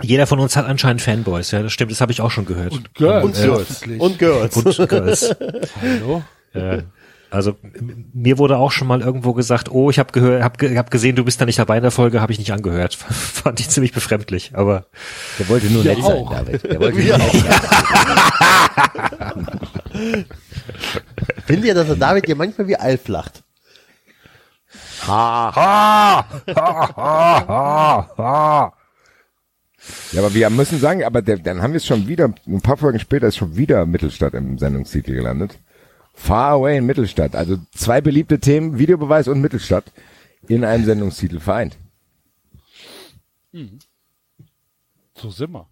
jeder 0.01 0.25
von 0.27 0.39
uns 0.39 0.55
hat 0.55 0.65
anscheinend 0.65 1.01
Fanboys. 1.01 1.51
Ja, 1.51 1.61
das 1.61 1.73
stimmt. 1.73 1.91
Das 1.91 1.99
habe 1.99 2.13
ich 2.13 2.21
auch 2.21 2.31
schon 2.31 2.45
gehört. 2.45 2.71
Und 2.71 2.93
Girls, 2.95 3.25
Und 3.25 3.33
Girls. 3.35 3.69
hoffentlich. 3.69 3.99
Und 4.01 4.19
Girls. 4.19 4.55
Und 4.57 4.89
Girls. 4.89 5.35
Hallo? 5.81 6.23
Ja. 6.53 6.79
Also 7.33 7.57
mir 8.13 8.37
wurde 8.37 8.57
auch 8.57 8.71
schon 8.71 8.87
mal 8.87 9.01
irgendwo 9.01 9.33
gesagt, 9.33 9.71
oh, 9.71 9.89
ich 9.89 9.97
habe 9.97 10.11
gehört, 10.11 10.43
habe 10.43 10.57
ge 10.57 10.77
hab 10.77 10.91
gesehen, 10.91 11.15
du 11.15 11.25
bist 11.25 11.41
da 11.41 11.45
nicht 11.45 11.57
dabei 11.57 11.77
in 11.77 11.81
der 11.81 11.89
Folge, 11.89 12.21
habe 12.21 12.31
ich 12.31 12.37
nicht 12.37 12.53
angehört. 12.53 12.93
Fand 13.09 13.59
ich 13.59 13.69
ziemlich 13.69 13.91
befremdlich, 13.91 14.51
aber 14.53 14.85
der 15.39 15.49
wollte 15.49 15.65
nur 15.65 15.83
Wir 15.83 15.95
nett 15.95 16.03
sein, 16.03 16.15
auch. 16.15 16.31
David. 16.31 16.63
Der 16.63 16.79
wollte 16.79 16.99
nur 16.99 17.17
nett 17.17 17.31
sein. 19.91 20.25
Findet 21.47 21.65
ihr, 21.65 21.73
dass 21.73 21.87
der 21.87 21.95
David 21.95 22.27
dir 22.27 22.35
manchmal 22.35 22.67
wie 22.67 22.75
Alf 22.75 23.07
lacht? 23.07 23.43
Ja, 30.11 30.19
aber 30.19 30.33
wir 30.35 30.49
müssen 30.51 30.79
sagen, 30.79 31.03
aber 31.03 31.23
der, 31.23 31.39
dann 31.39 31.63
haben 31.63 31.73
wir 31.73 31.77
es 31.77 31.87
schon 31.87 32.07
wieder, 32.07 32.31
ein 32.45 32.61
paar 32.61 32.77
Folgen 32.77 32.99
später 32.99 33.25
ist 33.27 33.37
schon 33.37 33.55
wieder 33.55 33.87
Mittelstadt 33.87 34.35
im 34.35 34.59
Sendungstitel 34.59 35.15
gelandet. 35.15 35.57
Far 36.13 36.51
Away 36.53 36.77
in 36.77 36.85
Mittelstadt. 36.85 37.35
Also 37.35 37.57
zwei 37.75 38.01
beliebte 38.01 38.39
Themen, 38.39 38.77
Videobeweis 38.77 39.27
und 39.27 39.41
Mittelstadt, 39.41 39.85
in 40.47 40.63
einem 40.63 40.85
Sendungstitel 40.85 41.39
vereint. 41.39 41.77
So 45.17 45.29
sind 45.29 45.51
wir. 45.51 45.67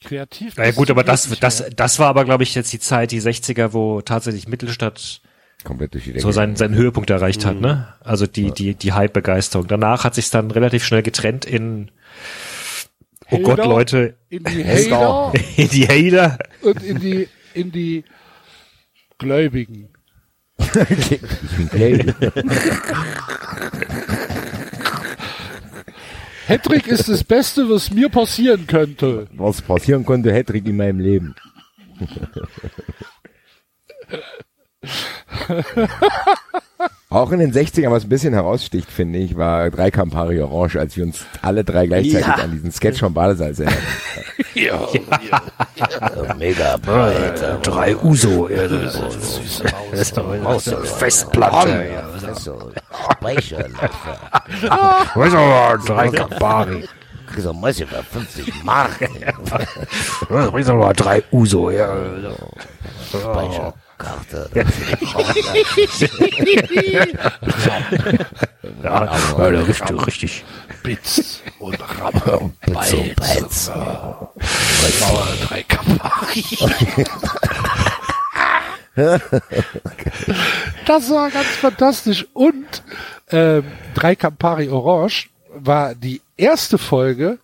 Kreativ. 0.00 0.56
ja 0.56 0.70
gut, 0.70 0.90
aber 0.90 1.02
das, 1.02 1.28
das, 1.40 1.64
das 1.74 1.98
war 1.98 2.06
aber, 2.06 2.24
glaube 2.24 2.44
ich, 2.44 2.54
jetzt 2.54 2.72
die 2.72 2.78
Zeit, 2.78 3.10
die 3.10 3.20
60er, 3.20 3.72
wo 3.72 4.00
tatsächlich 4.00 4.46
Mittelstadt 4.46 5.20
Komplett 5.64 5.92
durch 5.94 6.04
die 6.04 6.12
Decke. 6.12 6.22
so 6.22 6.30
seinen, 6.30 6.54
seinen 6.54 6.76
Höhepunkt 6.76 7.10
erreicht 7.10 7.44
hat, 7.44 7.60
ne? 7.60 7.92
Also 8.00 8.28
die, 8.28 8.52
die, 8.52 8.74
die 8.74 8.92
Hype-Begeisterung. 8.92 9.66
Danach 9.66 10.04
hat 10.04 10.14
sich 10.14 10.30
dann 10.30 10.52
relativ 10.52 10.84
schnell 10.84 11.02
getrennt 11.02 11.44
in, 11.44 11.90
oh 13.30 13.38
Gott, 13.40 13.58
Hater, 13.58 13.68
Leute, 13.68 14.16
In 14.28 14.44
die 14.44 14.64
Hater 14.64 15.32
in 15.56 15.68
die 15.68 15.88
Hater. 15.88 16.38
und 16.62 16.80
in 16.84 17.00
die, 17.00 17.28
in 17.54 17.72
die 17.72 18.04
Gläubigen. 19.18 19.88
Ich 20.58 21.56
bin 21.56 21.68
gelb. 21.70 22.14
Hedrick 26.46 26.86
ist 26.86 27.08
das 27.08 27.24
Beste, 27.24 27.68
was 27.68 27.90
mir 27.90 28.08
passieren 28.08 28.66
könnte. 28.66 29.26
Was 29.32 29.62
passieren 29.62 30.04
konnte, 30.04 30.32
Hedrick 30.32 30.66
in 30.66 30.76
meinem 30.76 31.00
Leben. 31.00 31.34
Auch 37.10 37.32
in 37.32 37.38
den 37.38 37.54
60ern, 37.54 37.90
was 37.90 38.04
ein 38.04 38.10
bisschen 38.10 38.34
heraussticht, 38.34 38.90
finde 38.90 39.18
ich, 39.18 39.34
war 39.34 39.70
drei 39.70 39.90
Campari 39.90 40.42
Orange, 40.42 40.78
als 40.78 40.94
wir 40.94 41.04
uns 41.04 41.24
alle 41.40 41.64
drei 41.64 41.86
gleichzeitig 41.86 42.26
Ja. 42.26 42.34
an 42.34 42.50
diesen 42.52 42.70
Sketch 42.70 43.00
vom 43.00 43.14
Badesalz 43.14 43.60
erinnern. 43.60 43.78
Mega 46.38 46.76
Drei 47.62 47.96
Uso. 47.96 48.50
Festplatte. 50.98 51.86
Drei 55.86 56.08
Campari. 56.10 56.84
So, 57.38 57.54
muss 57.54 57.80
über 57.80 58.02
50 58.02 58.64
Mark. 58.64 59.08
Drei 60.96 61.22
Uso, 61.32 61.70
ja. 61.70 61.88
Speicherkarte. 63.98 64.50
Ja, 68.82 69.04
ja, 69.04 69.60
richtig, 69.60 70.06
richtig. 70.06 70.44
Bitz 70.82 71.40
und 71.58 71.78
Ramme. 71.80 72.52
Balz. 72.66 73.70
Bauer, 73.70 74.32
drei 75.48 75.62
Campari. 75.62 76.44
Das 80.86 81.08
war 81.10 81.30
ganz 81.30 81.46
fantastisch. 81.60 82.26
Und 82.32 82.82
ähm, 83.30 83.62
drei 83.94 84.16
Campari 84.16 84.68
Orange 84.68 85.28
war 85.54 85.94
die 85.94 86.20
erste 86.36 86.78
Folge 86.78 87.38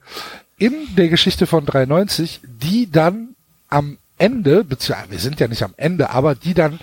in 0.59 0.73
der 0.97 1.09
Geschichte 1.09 1.47
von 1.47 1.65
93, 1.65 2.41
die 2.43 2.91
dann 2.91 3.37
am 3.69 3.99
Ende, 4.25 4.65
beziehungsweise 4.65 5.11
wir 5.11 5.19
sind 5.19 5.41
ja 5.41 5.49
nicht 5.49 5.63
am 5.63 5.75
Ende, 5.77 6.11
aber 6.11 6.35
die 6.35 6.55
dann 6.55 6.81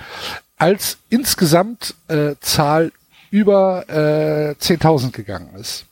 als 0.58 0.98
insgesamt 1.10 1.96
äh, 2.08 2.36
Zahl 2.40 2.92
über 3.32 3.86
äh, 3.90 4.54
10.000 4.62 5.12
gegangen 5.12 5.50
ist. 5.60 5.86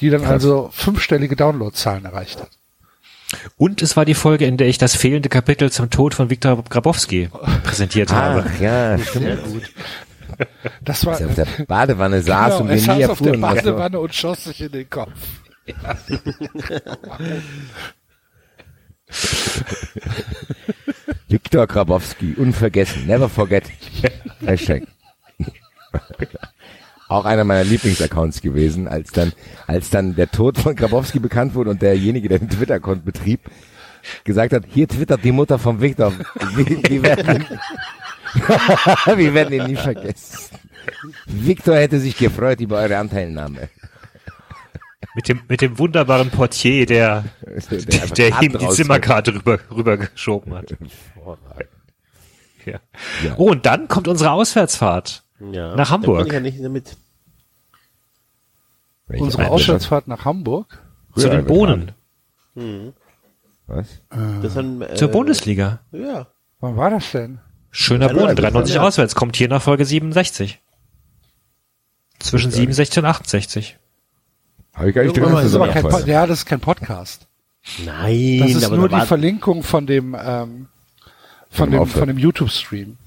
Die 0.00 0.10
dann 0.10 0.24
also 0.24 0.70
fünfstellige 0.72 1.34
Downloadzahlen 1.34 2.04
erreicht 2.04 2.40
hat. 2.40 2.50
Und 3.56 3.82
es 3.82 3.96
war 3.96 4.04
die 4.04 4.14
Folge, 4.14 4.44
in 4.46 4.56
der 4.56 4.68
ich 4.68 4.78
das 4.78 4.94
fehlende 4.94 5.28
Kapitel 5.28 5.72
zum 5.72 5.90
Tod 5.90 6.14
von 6.14 6.30
Viktor 6.30 6.62
Grabowski 6.62 7.30
präsentiert 7.64 8.12
habe. 8.12 8.44
Ach 8.46 8.60
ja, 8.60 8.96
stimmt. 8.98 9.40
Das 10.82 11.04
war 11.06 11.18
Dass 11.18 11.20
er 11.20 11.28
auf 11.28 11.34
der 11.34 11.64
Badewanne 11.64 12.22
saß 12.22 12.58
genau, 12.58 12.72
und 12.72 12.86
wir 12.86 12.94
nie 12.94 13.06
auf 13.06 13.20
der 13.20 13.40
war. 13.40 13.54
Badewanne 13.54 13.98
und 13.98 14.14
schoss 14.14 14.44
sich 14.44 14.60
in 14.60 14.72
den 14.72 14.88
Kopf. 14.90 15.10
Viktor 21.28 21.66
Grabowski, 21.66 22.34
unvergessen, 22.34 23.06
never 23.06 23.28
forget. 23.28 23.64
Hashtag. 24.44 24.84
Auch 27.08 27.24
einer 27.24 27.44
meiner 27.44 27.64
Lieblingsaccounts 27.64 28.40
gewesen, 28.40 28.88
als 28.88 29.12
dann, 29.12 29.32
als 29.66 29.90
dann 29.90 30.16
der 30.16 30.30
Tod 30.30 30.58
von 30.58 30.74
Grabowski 30.74 31.18
bekannt 31.18 31.54
wurde 31.54 31.70
und 31.70 31.82
derjenige, 31.82 32.28
der 32.28 32.38
den 32.38 32.48
Twitter-Account 32.48 33.04
betrieb, 33.04 33.40
gesagt 34.24 34.52
hat, 34.52 34.64
hier 34.68 34.88
twittert 34.88 35.24
die 35.24 35.32
Mutter 35.32 35.58
von 35.58 35.80
Viktor. 35.80 36.12
Wir, 36.56 36.66
wir, 36.66 37.02
werden 37.02 37.36
ihn, 39.06 39.18
wir 39.18 39.34
werden 39.34 39.54
ihn 39.54 39.66
nie 39.66 39.76
vergessen. 39.76 40.56
Viktor 41.26 41.76
hätte 41.76 42.00
sich 42.00 42.16
gefreut 42.16 42.60
über 42.60 42.78
eure 42.78 42.98
Anteilnahme. 42.98 43.68
Mit 45.14 45.28
dem, 45.28 45.42
mit 45.48 45.60
dem 45.60 45.78
wunderbaren 45.78 46.30
Portier, 46.30 46.86
der, 46.86 47.24
der, 47.70 48.06
der 48.08 48.30
Karten 48.30 48.44
ihm 48.44 48.58
die. 48.58 48.68
Zimmerkarte 48.68 49.34
rüber, 49.34 49.58
rübergeschoben 49.70 50.54
hat. 50.54 50.76
Ja. 52.64 52.80
Ja. 53.22 53.34
Oh, 53.36 53.50
und 53.50 53.66
dann 53.66 53.88
kommt 53.88 54.08
unsere 54.08 54.30
Auswärtsfahrt. 54.32 55.22
Ja. 55.52 55.76
Nach 55.76 55.90
Hamburg. 55.90 56.26
Ich 56.26 56.32
ja 56.32 56.40
nicht 56.40 56.64
damit. 56.64 56.96
Welche 59.06 59.24
Unsere? 59.24 59.50
Auswärtsfahrt 59.50 60.08
nach 60.08 60.24
Hamburg. 60.24 60.82
Zu 61.14 61.28
den 61.28 61.44
Bohnen. 61.44 61.92
Was? 63.66 63.86
Das 64.10 64.44
ist 64.44 64.58
ein, 64.58 64.82
äh, 64.82 64.94
Zur 64.94 65.08
Bundesliga. 65.08 65.80
Ja. 65.92 66.28
Wann 66.60 66.76
war 66.76 66.90
das 66.90 67.10
denn? 67.12 67.40
Schöner 67.70 68.06
Hallo, 68.06 68.20
Boden, 68.20 68.28
also 68.30 68.42
93 68.42 68.74
ja. 68.76 68.82
auswärts, 68.82 69.14
kommt 69.14 69.36
hier 69.36 69.48
nach 69.48 69.60
Folge 69.60 69.84
67. 69.84 70.60
Zwischen 72.20 72.50
67 72.50 72.98
und 72.98 73.04
68. 73.04 73.78
Habe 74.74 74.88
ich 74.90 74.94
gar 74.94 75.02
nicht 75.04 75.16
mal 75.20 75.30
Das 75.32 75.44
ist 75.46 75.54
aber 75.54 75.68
kein. 75.68 75.82
Po- 75.84 75.98
ja, 76.00 76.26
das 76.26 76.38
ist 76.40 76.46
kein 76.46 76.60
Podcast. 76.60 77.26
Nein, 77.84 78.40
Das 78.40 78.50
ist 78.54 78.64
aber 78.64 78.76
nur 78.76 78.88
da 78.88 79.00
die 79.00 79.06
Verlinkung 79.06 79.62
von 79.62 79.86
dem, 79.86 80.14
ähm, 80.18 80.66
von 81.50 81.70
dem 81.70 81.86
von 81.86 82.08
dem 82.08 82.18
YouTube-Stream. 82.18 82.98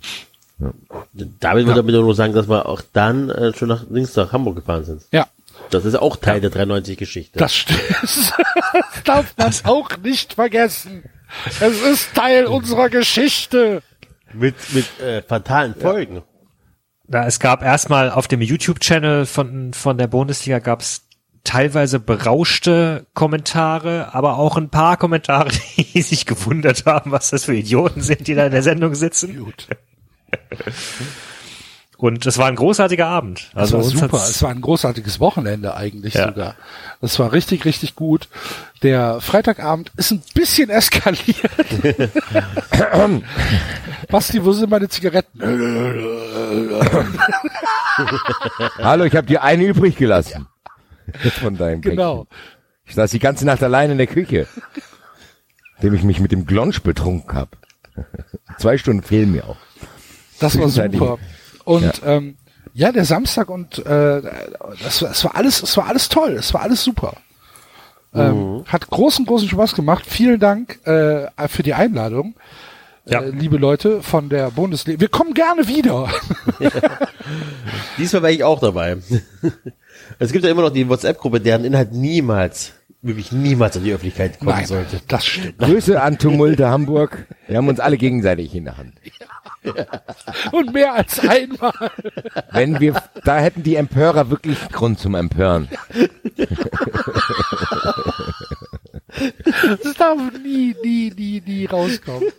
David 1.13 1.67
würde 1.67 1.81
damit 1.81 1.93
nur 1.93 2.15
sagen, 2.15 2.33
dass 2.33 2.49
wir 2.49 2.65
auch 2.67 2.81
dann 2.93 3.29
äh, 3.29 3.53
schon 3.55 3.67
nach 3.67 3.83
links 3.89 4.15
nach 4.15 4.31
Hamburg 4.31 4.55
gefahren 4.55 4.83
sind. 4.83 5.03
Ja, 5.11 5.27
Das 5.69 5.85
ist 5.85 5.95
auch 5.95 6.15
Teil 6.15 6.41
der 6.41 6.51
93-Geschichte. 6.51 7.37
das 7.37 7.53
stimmt. 7.55 7.79
Das 8.01 9.03
darf 9.03 9.33
man 9.37 9.53
auch 9.65 9.89
nicht 9.97 10.33
vergessen. 10.33 11.03
Es 11.59 11.81
ist 11.81 12.13
Teil 12.15 12.45
unserer 12.47 12.89
Geschichte. 12.89 13.83
Mit, 14.33 14.55
mit 14.73 14.99
äh, 14.99 15.21
fatalen 15.21 15.75
Folgen. 15.75 16.23
Na, 17.07 17.25
es 17.25 17.39
gab 17.39 17.61
erstmal 17.63 18.09
auf 18.11 18.27
dem 18.27 18.41
YouTube-Channel 18.41 19.25
von, 19.25 19.73
von 19.73 19.97
der 19.97 20.07
Bundesliga 20.07 20.59
gab's 20.59 21.03
teilweise 21.43 21.99
berauschte 21.99 23.05
Kommentare, 23.13 24.13
aber 24.13 24.37
auch 24.37 24.57
ein 24.57 24.69
paar 24.69 24.97
Kommentare, 24.97 25.49
die 25.77 26.01
sich 26.01 26.25
gewundert 26.25 26.85
haben, 26.85 27.11
was 27.11 27.29
das 27.29 27.45
für 27.45 27.55
Idioten 27.55 28.01
sind, 28.01 28.27
die 28.27 28.35
da 28.35 28.45
in 28.45 28.51
der 28.51 28.63
Sendung 28.63 28.95
sitzen. 28.95 29.37
Gut. 29.43 29.67
Und 31.97 32.27
es 32.27 32.37
war 32.37 32.45
ein 32.47 32.55
großartiger 32.55 33.07
Abend. 33.07 33.49
Das 33.55 33.73
Also 33.73 33.77
war 33.79 33.83
uns 33.85 33.93
super. 33.99 34.17
Es 34.17 34.43
war 34.43 34.51
ein 34.51 34.61
großartiges 34.61 35.19
Wochenende 35.19 35.75
eigentlich 35.75 36.13
Ja. 36.13 36.27
sogar. 36.27 36.55
Das 37.01 37.17
war 37.17 37.31
richtig, 37.31 37.65
richtig 37.65 37.95
gut. 37.95 38.29
Der 38.83 39.19
Freitagabend 39.19 39.91
ist 39.97 40.11
ein 40.11 40.21
bisschen 40.35 40.69
eskaliert. 40.69 41.49
Basti, 44.09 44.45
wo 44.45 44.51
sind 44.51 44.69
meine 44.69 44.89
Zigaretten? 44.89 45.41
Hallo, 48.77 49.05
ich 49.05 49.15
habe 49.15 49.25
dir 49.25 49.41
eine 49.41 49.63
übrig 49.65 49.95
gelassen. 49.95 50.47
Von 51.41 51.57
deinem 51.57 51.81
Genau. 51.81 52.25
Päckchen. 52.25 52.37
Ich 52.85 52.95
saß 52.95 53.11
die 53.11 53.19
ganze 53.19 53.45
Nacht 53.45 53.61
allein 53.63 53.91
in 53.91 53.97
der 53.97 54.07
Küche, 54.07 54.47
indem 55.77 55.93
ich 55.93 56.03
mich 56.03 56.19
mit 56.19 56.31
dem 56.31 56.45
Glonsch 56.45 56.81
betrunken 56.81 57.37
habe. 57.37 57.51
Zwei 58.59 58.77
Stunden 58.77 59.03
fehlen 59.03 59.31
mir 59.31 59.45
auch. 59.47 59.57
Das 60.39 60.57
war 60.59 60.69
super. 60.69 61.17
Und 61.65 61.83
ja. 61.83 61.93
Ähm, 62.05 62.37
ja, 62.73 62.91
der 62.91 63.05
Samstag 63.05 63.49
und 63.49 63.79
äh, 63.85 64.21
das, 64.83 65.01
war- 65.01 65.11
es 65.11 65.23
war 65.23 65.35
alles, 65.35 65.63
es 65.63 65.75
war 65.77 65.87
alles 65.87 66.09
toll, 66.09 66.33
es 66.33 66.53
war 66.53 66.61
alles 66.61 66.83
super. 66.83 67.17
Ähm, 68.13 68.63
hat 68.67 68.87
großen, 68.89 69.25
großen 69.25 69.49
Spaß 69.49 69.75
gemacht. 69.75 70.05
Vielen 70.07 70.39
Dank 70.39 70.79
äh, 70.87 71.27
für 71.49 71.63
die 71.63 71.73
Einladung, 71.73 72.35
Ja. 73.05 73.21
äh, 73.21 73.29
liebe 73.31 73.57
Leute 73.57 74.01
von 74.01 74.29
der 74.29 74.49
Bundesliga. 74.51 75.01
Wir 75.01 75.09
kommen 75.09 75.33
gerne 75.33 75.67
wieder. 75.67 76.07
Diesmal 77.97 78.21
wäre 78.23 78.33
ich 78.33 78.43
auch 78.43 78.59
dabei. 78.59 78.97
es 80.19 80.31
gibt 80.31 80.43
ja 80.43 80.51
immer 80.51 80.63
noch 80.63 80.71
die 80.71 80.87
WhatsApp-Gruppe, 80.87 81.39
deren 81.39 81.65
Inhalt 81.65 81.91
niemals, 81.93 82.73
wirklich 83.01 83.31
niemals 83.31 83.77
an 83.77 83.83
die 83.83 83.91
Öffentlichkeit 83.93 84.39
kommen 84.39 84.65
sollte. 84.65 85.01
das 85.07 85.25
stimmt. 85.25 85.59
Grüße 85.59 86.01
an 86.01 86.17
Tumulte 86.17 86.69
Hamburg. 86.69 87.27
Wir 87.47 87.57
haben 87.57 87.67
uns 87.67 87.79
alle 87.79 87.97
gegenseitig 87.97 88.55
in 88.55 88.65
der 88.65 88.77
Hand. 88.77 88.93
Und 90.51 90.73
mehr 90.73 90.93
als 90.93 91.19
einmal. 91.19 91.73
Wenn 92.51 92.79
wir, 92.79 93.01
da 93.23 93.37
hätten 93.37 93.63
die 93.63 93.75
Empörer 93.75 94.29
wirklich 94.29 94.57
Grund 94.69 94.99
zum 94.99 95.15
Empören. 95.15 95.67
Das 99.83 99.93
darf 99.95 100.17
nie, 100.43 100.75
nie, 100.83 101.11
nie, 101.15 101.41
nie 101.45 101.65
rauskommen. 101.65 102.29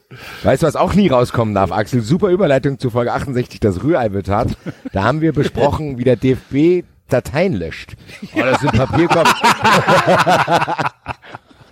Weißt 0.42 0.62
du, 0.62 0.66
was 0.66 0.76
auch 0.76 0.94
nie 0.94 1.08
rauskommen 1.08 1.54
darf, 1.54 1.72
Axel? 1.72 2.02
Super 2.02 2.28
Überleitung 2.28 2.78
zu 2.78 2.90
Folge 2.90 3.12
68, 3.12 3.60
das 3.60 3.82
Rührei-Betat. 3.82 4.48
Da 4.92 5.04
haben 5.04 5.20
wir 5.20 5.32
besprochen, 5.32 5.98
wie 5.98 6.04
der 6.04 6.16
DFB 6.16 6.84
Dateien 7.08 7.54
löscht. 7.54 7.96
Oh, 8.34 8.40
das 8.40 8.62
ist 8.62 8.72
ein 8.72 8.78
Papierkorb. 8.78 9.28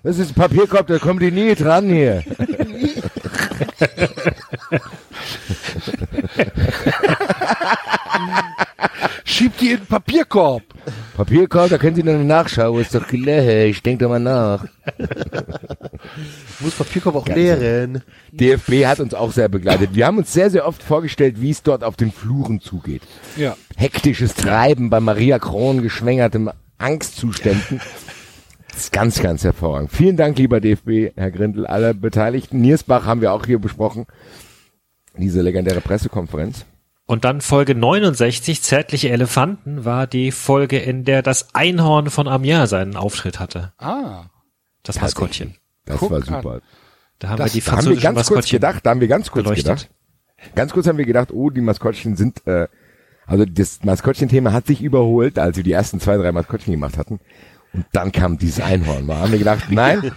Das 0.02 0.18
ist 0.18 0.30
ein 0.30 0.34
Papierkorb, 0.34 0.86
da 0.86 0.98
kommt 1.00 1.20
die 1.20 1.32
nie 1.32 1.56
dran 1.56 1.88
hier. 1.88 2.22
Schiebt 9.24 9.60
die 9.60 9.72
in 9.72 9.78
den 9.78 9.86
Papierkorb. 9.86 10.62
Papierkorb, 11.16 11.68
da 11.70 11.78
können 11.78 11.96
Sie 11.96 12.02
noch 12.02 12.14
eine 12.14 12.24
Nachschau, 12.24 12.78
ist 12.78 12.94
doch 12.94 13.06
gelöscht, 13.06 13.84
denk 13.84 13.98
doch 14.00 14.08
mal 14.08 14.20
nach. 14.20 14.64
Muss 16.60 16.74
Papierkorb 16.74 17.16
auch 17.16 17.26
leeren. 17.28 18.02
DFB 18.32 18.86
hat 18.86 19.00
uns 19.00 19.14
auch 19.14 19.32
sehr 19.32 19.48
begleitet. 19.48 19.90
Wir 19.94 20.06
haben 20.06 20.18
uns 20.18 20.32
sehr, 20.32 20.50
sehr 20.50 20.66
oft 20.66 20.82
vorgestellt, 20.82 21.40
wie 21.40 21.50
es 21.50 21.62
dort 21.62 21.84
auf 21.84 21.96
den 21.96 22.12
Fluren 22.12 22.60
zugeht. 22.60 23.02
Ja. 23.36 23.56
Hektisches 23.76 24.34
Treiben 24.34 24.88
bei 24.90 25.00
Maria 25.00 25.38
Kron 25.38 25.82
geschwängertem 25.82 26.50
Angstzuständen. 26.78 27.80
Das 28.76 28.84
ist 28.84 28.92
ganz, 28.92 29.22
ganz 29.22 29.42
hervorragend. 29.42 29.90
Vielen 29.90 30.18
Dank, 30.18 30.36
lieber 30.36 30.60
DFB, 30.60 31.16
Herr 31.16 31.30
Grindel, 31.30 31.66
alle 31.66 31.94
Beteiligten. 31.94 32.60
Niersbach 32.60 33.06
haben 33.06 33.22
wir 33.22 33.32
auch 33.32 33.46
hier 33.46 33.58
besprochen. 33.58 34.04
Diese 35.16 35.40
legendäre 35.40 35.80
Pressekonferenz. 35.80 36.66
Und 37.06 37.24
dann 37.24 37.40
Folge 37.40 37.74
69, 37.74 38.60
Zärtliche 38.62 39.08
Elefanten, 39.08 39.86
war 39.86 40.06
die 40.06 40.30
Folge, 40.30 40.78
in 40.78 41.04
der 41.04 41.22
das 41.22 41.54
Einhorn 41.54 42.10
von 42.10 42.28
Amiens 42.28 42.68
seinen 42.68 42.96
Auftritt 42.96 43.40
hatte. 43.40 43.72
Ah. 43.78 44.24
Das 44.82 45.00
Maskottchen. 45.00 45.54
Das 45.86 45.96
Guck 45.98 46.10
war 46.10 46.18
an. 46.18 46.24
super. 46.24 46.60
Da 47.18 47.28
haben 47.30 47.38
Das- 47.38 47.54
wir 47.54 47.60
die 47.62 47.64
Da 47.64 47.72
haben 47.72 47.76
wir 47.78 47.82
französischen 47.84 48.14
ganz 48.14 48.28
kurz 48.28 48.48
gedacht, 48.50 48.84
da 48.84 48.90
haben 48.90 49.00
wir 49.00 49.08
ganz 49.08 49.30
kurz 49.30 49.44
beleuchtet. 49.44 49.64
gedacht. 49.64 50.54
Ganz 50.54 50.72
kurz 50.74 50.86
haben 50.86 50.98
wir 50.98 51.06
gedacht, 51.06 51.30
oh, 51.32 51.48
die 51.48 51.62
Maskottchen 51.62 52.14
sind, 52.14 52.46
äh, 52.46 52.68
also 53.26 53.46
das 53.46 53.82
Maskottchen-Thema 53.84 54.52
hat 54.52 54.66
sich 54.66 54.82
überholt, 54.82 55.38
als 55.38 55.56
wir 55.56 55.64
die 55.64 55.72
ersten 55.72 55.98
zwei, 55.98 56.18
drei 56.18 56.30
Maskottchen 56.30 56.72
gemacht 56.74 56.98
hatten. 56.98 57.20
Und 57.76 57.84
dann 57.92 58.10
kam 58.10 58.38
dieses 58.38 58.60
Einhorn. 58.60 59.06
Da 59.06 59.16
haben 59.18 59.32
wir 59.32 59.38
gedacht, 59.38 59.64
nein, 59.70 60.10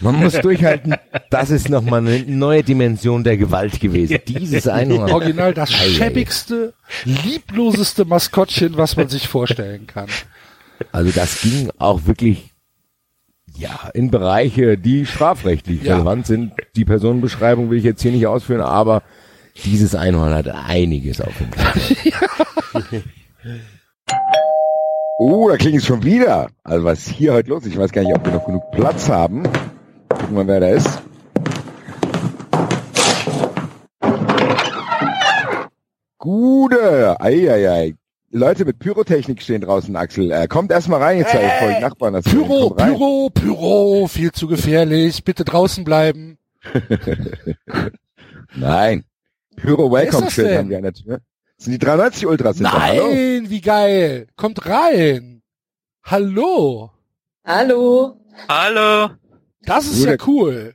man 0.00 0.16
muss 0.16 0.32
durchhalten. 0.34 0.96
Das 1.30 1.50
ist 1.50 1.68
nochmal 1.68 2.00
eine 2.00 2.18
neue 2.26 2.64
Dimension 2.64 3.22
der 3.22 3.36
Gewalt 3.36 3.78
gewesen. 3.80 4.18
Dieses 4.26 4.66
Einhorn. 4.66 5.10
Original 5.12 5.54
das 5.54 5.70
Ei, 5.72 5.88
schäbigste, 5.90 6.74
liebloseste 7.04 8.04
Maskottchen, 8.04 8.76
was 8.76 8.96
man 8.96 9.08
sich 9.08 9.28
vorstellen 9.28 9.86
kann. 9.86 10.08
Also 10.90 11.12
das 11.12 11.40
ging 11.42 11.70
auch 11.78 12.06
wirklich, 12.06 12.50
ja, 13.56 13.88
in 13.94 14.10
Bereiche, 14.10 14.76
die 14.76 15.06
strafrechtlich 15.06 15.84
Ja. 15.84 15.94
relevant 15.94 16.26
sind. 16.26 16.52
Die 16.74 16.84
Personenbeschreibung 16.84 17.70
will 17.70 17.78
ich 17.78 17.84
jetzt 17.84 18.02
hier 18.02 18.12
nicht 18.12 18.26
ausführen, 18.26 18.60
aber 18.62 19.02
dieses 19.64 19.94
Einhorn 19.94 20.34
hat 20.34 20.48
einiges 20.48 21.20
auf 21.20 21.32
dem 21.38 21.50
Kopf. 21.52 21.92
Oh, 25.18 25.48
da 25.48 25.56
klingt 25.56 25.78
es 25.78 25.86
schon 25.86 26.04
wieder. 26.04 26.48
Also 26.62 26.84
was 26.84 27.06
ist 27.06 27.08
hier 27.08 27.32
heute 27.32 27.48
los? 27.48 27.64
Ich 27.64 27.78
weiß 27.78 27.90
gar 27.90 28.02
nicht, 28.02 28.14
ob 28.14 28.24
wir 28.26 28.32
noch 28.34 28.44
genug 28.44 28.70
Platz 28.72 29.08
haben. 29.08 29.44
Gucken 30.10 30.36
wir, 30.36 30.46
wer 30.46 30.60
da 30.60 30.68
ist. 30.68 31.02
Gute. 36.18 37.18
Eieiei. 37.18 37.94
Leute 38.30 38.66
mit 38.66 38.78
Pyrotechnik 38.78 39.40
stehen 39.40 39.62
draußen, 39.62 39.96
Axel. 39.96 40.30
Äh, 40.30 40.48
kommt 40.48 40.70
erstmal 40.70 41.00
rein, 41.00 41.18
jetzt 41.18 41.32
äh, 41.32 41.48
vor 41.60 41.68
die 41.72 41.80
Nachbarn. 41.80 42.12
Das 42.12 42.24
Pyro. 42.24 42.70
Pyro, 42.70 43.30
Pyro, 43.32 44.06
viel 44.08 44.32
zu 44.32 44.46
gefährlich. 44.46 45.24
Bitte 45.24 45.46
draußen 45.46 45.84
bleiben. 45.84 46.36
Nein. 48.54 49.04
Pyro 49.56 49.90
Welcome 49.90 50.30
Schild 50.30 50.58
haben 50.58 50.68
wir 50.68 50.76
an 50.76 50.82
der 50.82 50.92
Tür. 50.92 51.20
Das 51.56 51.64
sind 51.64 51.72
die 51.72 51.78
93 51.78 52.26
Ultras. 52.26 52.56
Sind 52.56 52.64
da. 52.64 52.80
Hallo. 52.82 53.08
Nein, 53.08 53.48
wie 53.50 53.60
geil. 53.60 54.28
Kommt 54.36 54.66
rein. 54.66 55.42
Hallo. 56.04 56.90
Hallo. 57.44 58.20
Hallo. 58.48 59.10
Das 59.62 59.86
ist 59.88 60.04
ja 60.04 60.16
cool, 60.26 60.74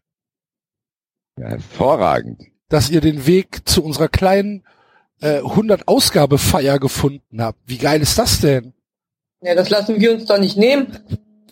Ja, 1.37 1.47
hervorragend. 1.49 2.41
dass 2.67 2.89
ihr 2.89 2.99
den 2.99 3.25
Weg 3.25 3.67
zu 3.69 3.83
unserer 3.83 4.09
kleinen 4.09 4.65
äh, 5.21 5.37
100 5.37 5.87
Ausgabe 5.87 6.37
Feier 6.37 6.79
gefunden 6.79 7.41
habt. 7.41 7.59
Wie 7.65 7.77
geil 7.77 8.01
ist 8.01 8.17
das 8.17 8.41
denn? 8.41 8.73
Ja, 9.41 9.55
das 9.55 9.69
lassen 9.69 9.99
wir 9.99 10.11
uns 10.13 10.25
doch 10.25 10.39
nicht 10.39 10.57
nehmen. 10.57 10.97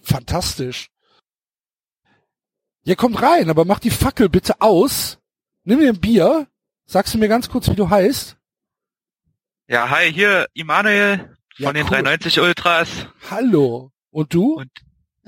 Fantastisch. 0.02 0.90
Ihr 2.84 2.96
kommt 2.96 3.22
rein, 3.22 3.50
aber 3.50 3.64
mach 3.66 3.80
die 3.80 3.92
Fackel 3.92 4.28
bitte 4.30 4.60
aus. 4.62 5.20
Nimm 5.64 5.80
dir 5.80 5.90
ein 5.90 6.00
Bier. 6.02 6.48
Sagst 6.88 7.14
du 7.14 7.20
mir 7.20 7.28
ganz 7.30 7.50
kurz, 7.50 7.70
wie 7.70 7.76
du 7.76 7.90
heißt? 7.90 8.36
Ja, 9.72 9.88
hi, 9.92 10.12
hier 10.12 10.48
Immanuel 10.56 11.18
von 11.56 11.66
Ja, 11.66 11.74
den 11.74 11.84
cool. 11.84 11.90
390 11.92 12.40
Ultras. 12.40 12.88
Hallo. 13.30 13.92
Und 14.10 14.34
du? 14.34 14.56
Und 14.56 14.72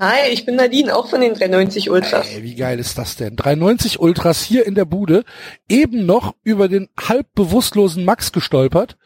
Hi, 0.00 0.30
ich 0.32 0.44
bin 0.44 0.56
Nadine, 0.56 0.96
auch 0.96 1.08
von 1.08 1.20
den 1.20 1.32
390 1.34 1.88
Ultras. 1.88 2.26
Ey, 2.28 2.42
wie 2.42 2.56
geil 2.56 2.80
ist 2.80 2.98
das 2.98 3.14
denn? 3.14 3.36
390 3.36 4.00
Ultras 4.00 4.42
hier 4.42 4.66
in 4.66 4.74
der 4.74 4.84
Bude, 4.84 5.24
eben 5.68 6.06
noch 6.06 6.34
über 6.42 6.66
den 6.68 6.88
halb 7.00 7.32
bewusstlosen 7.36 8.04
Max 8.04 8.32
gestolpert, 8.32 8.96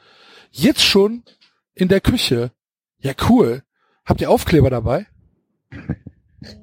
jetzt 0.53 0.83
schon 0.83 1.23
in 1.75 1.89
der 1.89 2.01
Küche. 2.01 2.51
Ja, 2.99 3.13
cool. 3.29 3.63
Habt 4.07 4.23
ihr 4.23 4.31
Aufkleber 4.31 4.71
dabei? 4.71 5.07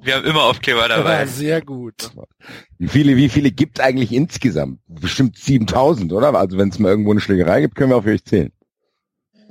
wir 0.02 0.16
haben 0.16 0.24
immer 0.24 0.42
Aufkleber 0.42 0.88
Ja, 0.88 0.96
dabei. 0.96 1.26
sehr 1.26 1.60
gut. 1.62 2.10
Wie 2.78 2.88
viele, 2.88 3.14
wie 3.16 3.28
viele 3.28 3.52
gibt 3.52 3.78
eigentlich 3.78 4.10
insgesamt? 4.10 4.80
Bestimmt 4.88 5.38
7000, 5.38 6.12
oder? 6.12 6.34
Also 6.34 6.58
wenn 6.58 6.70
es 6.70 6.80
mal 6.80 6.88
irgendwo 6.88 7.12
eine 7.12 7.20
Schlägerei 7.20 7.60
gibt, 7.60 7.76
können 7.76 7.90
wir 7.90 7.96
auf 7.98 8.06
euch 8.06 8.24
zählen. 8.24 8.50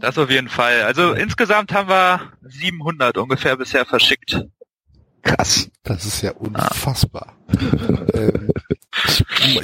Das 0.03 0.17
auf 0.17 0.29
jeden 0.29 0.49
Fall. 0.49 0.81
Also 0.81 1.13
insgesamt 1.13 1.71
haben 1.71 1.87
wir 1.87 2.19
700 2.41 3.17
ungefähr 3.17 3.55
bisher 3.55 3.85
verschickt. 3.85 4.37
Krass. 5.21 5.69
Das 5.83 6.05
ist 6.05 6.21
ja 6.21 6.33
unfassbar. 6.33 7.37
ähm, 8.13 8.51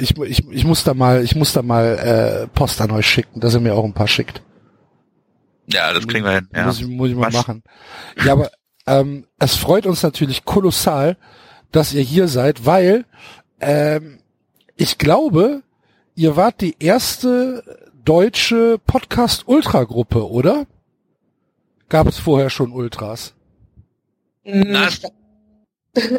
ich, 0.00 0.18
ich, 0.18 0.48
ich 0.48 0.64
muss 0.64 0.82
da 0.82 0.94
mal, 0.94 1.22
ich 1.22 1.36
muss 1.36 1.52
da 1.52 1.60
mal 1.60 1.98
äh, 1.98 2.46
Post 2.56 2.80
an 2.80 2.90
euch 2.90 3.06
schicken, 3.06 3.40
dass 3.40 3.52
ihr 3.52 3.60
mir 3.60 3.74
auch 3.74 3.84
ein 3.84 3.92
paar 3.92 4.08
schickt. 4.08 4.40
Ja, 5.66 5.92
das 5.92 6.08
kriegen 6.08 6.24
wir 6.24 6.32
hin. 6.32 6.48
Ja. 6.54 6.64
Muss 6.64 6.80
ich, 6.80 6.86
muss 6.86 7.10
ich 7.10 7.16
mal 7.16 7.26
Was? 7.26 7.34
machen. 7.34 7.62
Ja, 8.24 8.32
aber 8.32 8.50
ähm, 8.86 9.26
es 9.38 9.56
freut 9.56 9.84
uns 9.84 10.02
natürlich 10.02 10.46
kolossal, 10.46 11.18
dass 11.70 11.92
ihr 11.92 12.02
hier 12.02 12.28
seid, 12.28 12.64
weil 12.64 13.04
ähm, 13.60 14.20
ich 14.74 14.96
glaube, 14.96 15.62
ihr 16.14 16.36
wart 16.36 16.62
die 16.62 16.76
erste 16.78 17.79
deutsche 18.04 18.78
Podcast-Ultra-Gruppe, 18.86 20.28
oder? 20.28 20.66
Gab 21.88 22.06
es 22.06 22.18
vorher 22.18 22.50
schon 22.50 22.72
Ultras? 22.72 23.34
Na. 24.44 24.88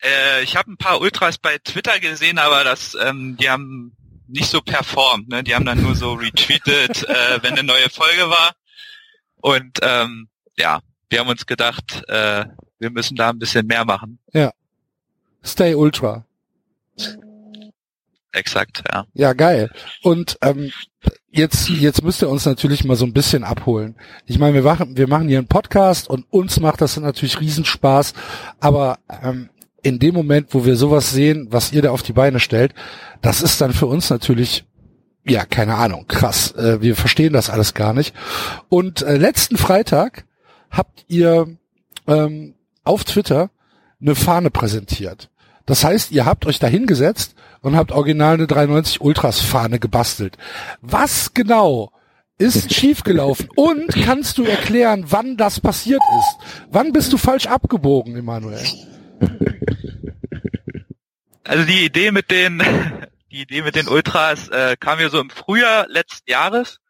Äh, 0.00 0.44
ich 0.44 0.54
habe 0.56 0.70
ein 0.70 0.76
paar 0.76 1.00
Ultras 1.00 1.38
bei 1.38 1.58
Twitter 1.58 1.98
gesehen, 1.98 2.38
aber 2.38 2.62
das, 2.62 2.96
ähm, 3.02 3.36
die 3.36 3.50
haben 3.50 3.96
nicht 4.28 4.48
so 4.48 4.60
performt. 4.60 5.28
Ne? 5.28 5.42
Die 5.42 5.56
haben 5.56 5.64
dann 5.64 5.82
nur 5.82 5.96
so 5.96 6.12
retweetet, 6.14 7.08
äh, 7.08 7.42
wenn 7.42 7.54
eine 7.54 7.64
neue 7.64 7.90
Folge 7.90 8.30
war. 8.30 8.52
Und 9.40 9.78
ähm, 9.82 10.28
ja, 10.56 10.80
wir 11.10 11.20
haben 11.20 11.28
uns 11.28 11.46
gedacht, 11.46 12.04
äh, 12.08 12.44
wir 12.78 12.90
müssen 12.90 13.16
da 13.16 13.30
ein 13.30 13.38
bisschen 13.38 13.66
mehr 13.66 13.84
machen. 13.84 14.18
Stay 15.44 15.74
Ultra. 15.74 16.24
Exakt, 18.32 18.82
ja. 18.92 19.06
Ja, 19.14 19.32
geil. 19.32 19.70
Und 20.02 20.38
ähm, 20.42 20.70
jetzt, 21.30 21.68
jetzt 21.68 22.02
müsst 22.02 22.22
ihr 22.22 22.28
uns 22.28 22.44
natürlich 22.44 22.84
mal 22.84 22.96
so 22.96 23.06
ein 23.06 23.12
bisschen 23.12 23.44
abholen. 23.44 23.96
Ich 24.26 24.38
meine, 24.38 24.54
wir 24.54 24.62
machen, 24.62 24.96
wir 24.96 25.08
machen 25.08 25.28
hier 25.28 25.38
einen 25.38 25.48
Podcast 25.48 26.08
und 26.10 26.26
uns 26.30 26.60
macht 26.60 26.80
das 26.80 26.96
natürlich 26.98 27.40
Riesenspaß. 27.40 28.12
Aber 28.60 28.98
ähm, 29.22 29.48
in 29.82 29.98
dem 29.98 30.14
Moment, 30.14 30.52
wo 30.52 30.64
wir 30.64 30.76
sowas 30.76 31.10
sehen, 31.10 31.48
was 31.50 31.72
ihr 31.72 31.82
da 31.82 31.90
auf 31.90 32.02
die 32.02 32.12
Beine 32.12 32.40
stellt, 32.40 32.74
das 33.22 33.42
ist 33.42 33.60
dann 33.60 33.72
für 33.72 33.86
uns 33.86 34.10
natürlich, 34.10 34.64
ja, 35.24 35.44
keine 35.46 35.76
Ahnung, 35.76 36.06
krass. 36.06 36.52
Äh, 36.52 36.82
wir 36.82 36.96
verstehen 36.96 37.32
das 37.32 37.48
alles 37.48 37.74
gar 37.74 37.94
nicht. 37.94 38.14
Und 38.68 39.02
äh, 39.02 39.16
letzten 39.16 39.56
Freitag 39.56 40.26
habt 40.70 41.04
ihr 41.08 41.56
ähm, 42.06 42.54
auf 42.84 43.04
Twitter 43.04 43.50
eine 44.00 44.14
Fahne 44.14 44.50
präsentiert. 44.50 45.30
Das 45.68 45.84
heißt, 45.84 46.12
ihr 46.12 46.24
habt 46.24 46.46
euch 46.46 46.58
da 46.58 46.66
hingesetzt 46.66 47.34
und 47.60 47.76
habt 47.76 47.92
original 47.92 48.34
eine 48.34 48.46
390 48.46 49.02
Ultras 49.02 49.40
Fahne 49.40 49.78
gebastelt. 49.78 50.38
Was 50.80 51.34
genau 51.34 51.92
ist 52.38 52.72
schiefgelaufen? 52.74 53.50
Und 53.54 53.88
kannst 53.88 54.38
du 54.38 54.44
erklären, 54.44 55.04
wann 55.08 55.36
das 55.36 55.60
passiert 55.60 56.00
ist? 56.18 56.66
Wann 56.70 56.92
bist 56.92 57.12
du 57.12 57.18
falsch 57.18 57.46
abgebogen, 57.46 58.16
Emanuel? 58.16 58.64
Also 61.44 61.64
die 61.64 61.84
Idee 61.84 62.12
mit 62.12 62.30
den 62.30 62.62
die 63.30 63.42
Idee 63.42 63.60
mit 63.60 63.74
den 63.76 63.88
Ultras 63.88 64.48
äh, 64.48 64.76
kam 64.80 64.98
mir 64.98 65.10
so 65.10 65.20
im 65.20 65.28
Frühjahr 65.28 65.86
letzten 65.88 66.30
Jahres 66.30 66.80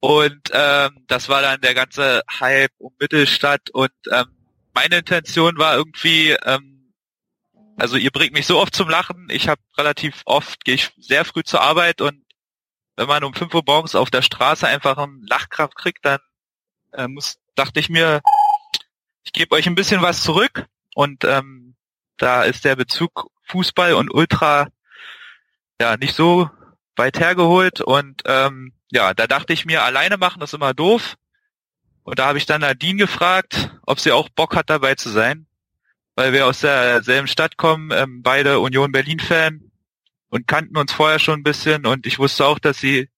und 0.00 0.50
ähm, 0.52 0.90
das 1.06 1.30
war 1.30 1.40
dann 1.40 1.62
der 1.62 1.72
ganze 1.72 2.22
Hype 2.40 2.72
um 2.76 2.92
Mittelstadt 3.00 3.70
und 3.70 3.92
ähm, 4.12 4.26
meine 4.74 4.98
Intention 4.98 5.56
war 5.56 5.76
irgendwie 5.76 6.36
ähm, 6.44 6.79
also 7.80 7.96
ihr 7.96 8.10
bringt 8.10 8.32
mich 8.32 8.46
so 8.46 8.58
oft 8.58 8.74
zum 8.74 8.88
Lachen 8.88 9.28
ich 9.30 9.48
habe 9.48 9.60
relativ 9.76 10.22
oft 10.24 10.64
gehe 10.64 10.74
ich 10.74 10.92
sehr 10.98 11.24
früh 11.24 11.42
zur 11.42 11.62
Arbeit 11.62 12.00
und 12.00 12.24
wenn 12.96 13.08
man 13.08 13.24
um 13.24 13.34
5 13.34 13.54
Uhr 13.54 13.62
morgens 13.66 13.94
auf 13.94 14.10
der 14.10 14.22
Straße 14.22 14.66
einfach 14.66 14.98
einen 14.98 15.26
Lachkraft 15.26 15.74
kriegt 15.76 16.04
dann 16.04 16.20
äh, 16.92 17.08
muss 17.08 17.38
dachte 17.54 17.80
ich 17.80 17.88
mir 17.88 18.20
ich 19.24 19.32
gebe 19.32 19.54
euch 19.54 19.66
ein 19.66 19.74
bisschen 19.74 20.02
was 20.02 20.22
zurück 20.22 20.66
und 20.94 21.24
ähm, 21.24 21.76
da 22.16 22.42
ist 22.42 22.64
der 22.64 22.76
Bezug 22.76 23.30
Fußball 23.44 23.94
und 23.94 24.12
Ultra 24.12 24.68
ja 25.80 25.96
nicht 25.96 26.14
so 26.14 26.50
weit 26.96 27.18
hergeholt 27.18 27.80
und 27.80 28.22
ähm, 28.26 28.74
ja, 28.90 29.14
da 29.14 29.26
dachte 29.26 29.52
ich 29.52 29.64
mir, 29.64 29.84
alleine 29.84 30.16
machen 30.16 30.42
ist 30.42 30.54
immer 30.54 30.74
doof. 30.74 31.16
Und 32.02 32.18
da 32.18 32.26
habe 32.26 32.38
ich 32.38 32.46
dann 32.46 32.60
Nadine 32.60 32.98
gefragt, 32.98 33.70
ob 33.86 34.00
sie 34.00 34.12
auch 34.12 34.28
Bock 34.28 34.56
hat, 34.56 34.68
dabei 34.68 34.96
zu 34.96 35.10
sein, 35.10 35.46
weil 36.16 36.32
wir 36.32 36.46
aus 36.46 36.60
derselben 36.60 37.28
Stadt 37.28 37.56
kommen, 37.56 37.90
ähm, 37.92 38.22
beide 38.22 38.60
Union 38.60 38.92
Berlin-Fan 38.92 39.70
und 40.30 40.46
kannten 40.46 40.76
uns 40.76 40.92
vorher 40.92 41.18
schon 41.18 41.40
ein 41.40 41.44
bisschen 41.44 41.86
und 41.86 42.06
ich 42.06 42.18
wusste 42.18 42.46
auch, 42.46 42.58
dass 42.58 42.78
sie 42.78 43.08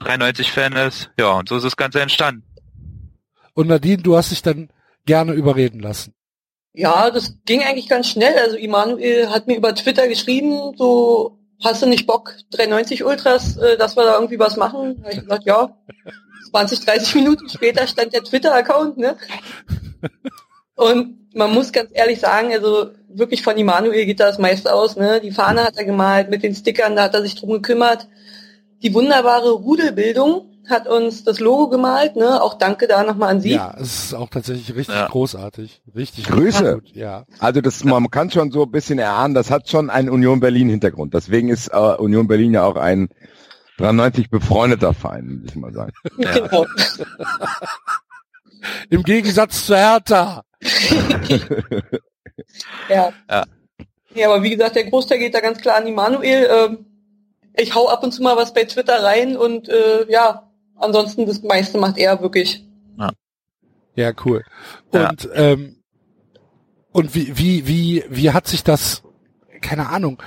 93-Fan 0.00 0.72
ist. 0.74 1.10
Ja, 1.18 1.32
und 1.32 1.48
so 1.48 1.56
ist 1.56 1.64
das 1.64 1.76
Ganze 1.76 2.00
entstanden. 2.00 2.44
Und 3.54 3.68
Nadine, 3.68 4.02
du 4.02 4.16
hast 4.16 4.30
dich 4.30 4.42
dann 4.42 4.70
gerne 5.06 5.32
überreden 5.32 5.80
lassen. 5.80 6.14
Ja, 6.72 7.10
das 7.10 7.36
ging 7.46 7.62
eigentlich 7.62 7.88
ganz 7.88 8.08
schnell. 8.08 8.36
Also 8.38 8.56
Immanuel 8.56 9.30
hat 9.30 9.46
mir 9.46 9.56
über 9.56 9.74
Twitter 9.74 10.08
geschrieben, 10.08 10.76
so 10.76 11.38
hast 11.62 11.82
du 11.82 11.86
nicht 11.86 12.06
Bock, 12.06 12.34
390 12.50 13.04
Ultras, 13.04 13.56
äh, 13.56 13.76
dass 13.76 13.96
wir 13.96 14.04
da 14.04 14.14
irgendwie 14.14 14.40
was 14.40 14.56
machen? 14.56 14.96
Da 14.98 15.04
hab 15.04 15.12
ich 15.12 15.20
gesagt, 15.20 15.46
ja. 15.46 15.78
20, 16.50 16.84
30 16.84 17.14
Minuten 17.16 17.48
später 17.48 17.86
stand 17.86 18.12
der 18.12 18.22
Twitter-Account, 18.22 18.98
ne? 18.98 19.16
Und 20.76 21.34
man 21.34 21.52
muss 21.52 21.72
ganz 21.72 21.90
ehrlich 21.92 22.20
sagen, 22.20 22.52
also 22.52 22.90
wirklich 23.08 23.42
von 23.42 23.56
Immanuel 23.56 24.06
geht 24.06 24.20
das 24.20 24.38
meiste 24.38 24.72
aus, 24.74 24.96
ne? 24.96 25.20
Die 25.20 25.30
Fahne 25.30 25.62
hat 25.64 25.76
er 25.76 25.84
gemalt 25.84 26.30
mit 26.30 26.42
den 26.42 26.54
Stickern, 26.54 26.96
da 26.96 27.04
hat 27.04 27.14
er 27.14 27.22
sich 27.22 27.34
drum 27.34 27.50
gekümmert. 27.50 28.08
Die 28.82 28.92
wunderbare 28.94 29.50
Rudelbildung 29.50 30.50
hat 30.68 30.88
uns 30.88 31.24
das 31.24 31.40
Logo 31.40 31.68
gemalt, 31.68 32.16
ne? 32.16 32.40
Auch 32.42 32.54
danke 32.54 32.86
da 32.88 33.02
nochmal 33.04 33.30
an 33.30 33.40
Sie. 33.40 33.50
Ja, 33.52 33.74
es 33.78 34.04
ist 34.06 34.14
auch 34.14 34.30
tatsächlich 34.30 34.74
richtig 34.74 34.94
Ja. 34.94 35.06
großartig. 35.08 35.82
Richtig 35.94 36.24
Grüße. 36.26 36.74
gut, 36.74 36.90
ja. 36.94 37.24
Also 37.38 37.60
das, 37.60 37.84
man 37.84 38.10
kann 38.10 38.30
schon 38.30 38.50
so 38.50 38.62
ein 38.64 38.70
bisschen 38.70 38.98
erahnen, 38.98 39.34
das 39.34 39.50
hat 39.50 39.68
schon 39.68 39.90
einen 39.90 40.08
Union 40.08 40.40
Berlin 40.40 40.68
Hintergrund. 40.70 41.14
Deswegen 41.14 41.48
ist 41.50 41.68
äh, 41.68 41.76
Union 41.76 42.26
Berlin 42.28 42.54
ja 42.54 42.64
auch 42.64 42.76
ein 42.76 43.08
93 43.78 44.30
befreundeter 44.30 44.94
Verein, 44.94 45.28
würde 45.42 45.46
ich 45.48 45.56
mal 45.56 45.72
sagen. 45.72 45.92
Genau. 46.16 46.66
Im 48.90 49.02
Gegensatz 49.02 49.66
zu 49.66 49.76
Hertha. 49.76 50.42
Ja. 52.88 53.12
Ja. 53.30 53.44
Ja, 54.14 54.28
aber 54.28 54.42
wie 54.42 54.50
gesagt, 54.50 54.74
der 54.76 54.84
Großteil 54.84 55.18
geht 55.18 55.34
da 55.34 55.40
ganz 55.40 55.60
klar 55.60 55.76
an 55.76 55.86
Immanuel. 55.86 56.48
Ähm, 56.50 56.86
ich 57.56 57.74
hau 57.74 57.88
ab 57.88 58.02
und 58.02 58.12
zu 58.12 58.22
mal 58.22 58.36
was 58.36 58.52
bei 58.52 58.64
Twitter 58.64 59.02
rein 59.02 59.36
und 59.36 59.68
äh, 59.68 60.10
ja, 60.10 60.50
ansonsten 60.74 61.26
das 61.26 61.42
meiste 61.42 61.78
macht 61.78 61.96
er 61.96 62.20
wirklich. 62.20 62.64
Ja, 63.96 64.12
cool. 64.24 64.42
Ja. 64.92 65.10
Und 65.10 65.28
ähm, 65.34 65.76
und 66.92 67.14
wie 67.14 67.36
wie 67.38 67.66
wie 67.66 68.04
wie 68.08 68.30
hat 68.30 68.46
sich 68.46 68.64
das 68.64 69.02
keine 69.60 69.88
Ahnung 69.88 70.20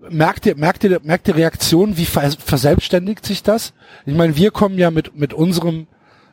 merkt 0.00 0.46
ihr 0.46 0.56
merkt 0.56 0.84
ihr 0.84 1.00
merkt 1.02 1.28
ihr 1.28 1.36
Reaktion 1.36 1.96
wie 1.96 2.06
ver 2.06 2.30
verselbstständigt 2.30 3.26
sich 3.26 3.42
das? 3.42 3.74
Ich 4.06 4.14
meine, 4.14 4.36
wir 4.36 4.50
kommen 4.50 4.78
ja 4.78 4.90
mit 4.90 5.14
mit 5.14 5.34
unserem 5.34 5.86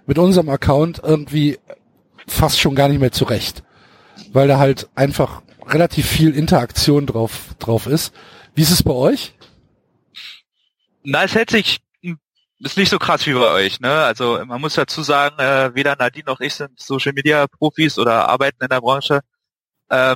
mit 0.06 0.18
unserem 0.18 0.50
Account 0.50 1.02
irgendwie 1.04 1.60
fast 2.28 2.60
schon 2.60 2.76
gar 2.76 2.90
nicht 2.90 3.00
mehr 3.00 3.12
zurecht, 3.12 3.64
weil 4.32 4.48
da 4.48 4.60
halt 4.60 4.90
einfach 4.96 5.42
relativ 5.68 6.08
viel 6.08 6.36
Interaktion 6.36 7.06
drauf 7.06 7.56
drauf 7.60 7.88
ist. 7.88 8.14
Wie 8.54 8.62
ist 8.62 8.72
es 8.72 8.84
bei 8.84 8.94
euch? 8.94 9.34
Na, 11.04 11.24
es 11.24 11.36
hält 11.36 11.52
sich 11.52 11.82
ist 12.60 12.78
nicht 12.78 12.90
so 12.90 13.00
krass 13.00 13.26
wie 13.28 13.34
bei 13.34 13.52
euch, 13.52 13.80
ne? 13.80 13.92
Also 13.92 14.44
man 14.46 14.62
muss 14.62 14.76
dazu 14.76 15.04
sagen, 15.04 15.38
äh, 15.40 15.76
weder 15.76 15.96
Nadine 15.98 16.26
noch 16.26 16.40
ich 16.40 16.54
sind 16.54 16.80
Social 16.80 17.14
Media 17.14 17.48
Profis 17.48 18.00
oder 18.00 18.30
arbeiten 18.30 18.64
in 18.64 18.70
der 18.70 18.82
Branche. 18.82 19.20
Ähm, 19.90 20.16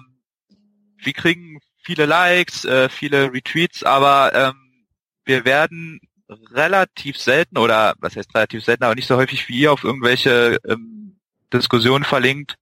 wir 0.98 1.14
kriegen 1.14 1.60
viele 1.84 2.06
Likes, 2.06 2.66
äh, 2.66 2.90
viele 2.90 3.34
Retweets, 3.34 3.84
aber 3.84 4.34
ähm, 4.34 4.86
wir 5.26 5.46
werden 5.46 6.00
relativ 6.30 7.18
selten 7.18 7.58
oder 7.58 7.96
was 8.00 8.16
heißt 8.16 8.34
relativ 8.36 8.64
selten, 8.64 8.84
aber 8.84 8.96
nicht 8.96 9.08
so 9.08 9.18
häufig 9.18 9.48
wie 9.50 9.62
ihr 9.62 9.72
auf 9.72 9.84
irgendwelche 9.84 10.58
ähm, 10.68 11.20
Diskussionen 11.52 12.04
verlinkt. 12.04 12.56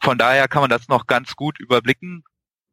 Von 0.00 0.18
daher 0.18 0.48
kann 0.48 0.62
man 0.62 0.70
das 0.70 0.88
noch 0.88 1.06
ganz 1.06 1.36
gut 1.36 1.58
überblicken. 1.60 2.24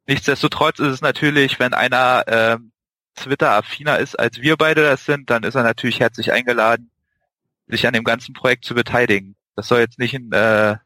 Nichtsdestotrotz 0.07 0.79
ist 0.79 0.87
es 0.87 1.01
natürlich, 1.01 1.59
wenn 1.59 1.73
einer 1.73 2.23
ähm, 2.27 2.71
Twitter-affiner 3.15 3.99
ist, 3.99 4.17
als 4.17 4.41
wir 4.41 4.57
beide 4.57 4.83
das 4.83 5.05
sind, 5.05 5.29
dann 5.29 5.43
ist 5.43 5.55
er 5.55 5.63
natürlich 5.63 5.99
herzlich 5.99 6.31
eingeladen, 6.31 6.91
sich 7.67 7.85
an 7.85 7.93
dem 7.93 8.03
ganzen 8.03 8.33
Projekt 8.33 8.65
zu 8.65 8.73
beteiligen. 8.73 9.35
Das 9.55 9.67
soll 9.67 9.79
jetzt 9.79 9.99
nicht 9.99 10.13
in, 10.13 10.31
äh, 10.31 10.77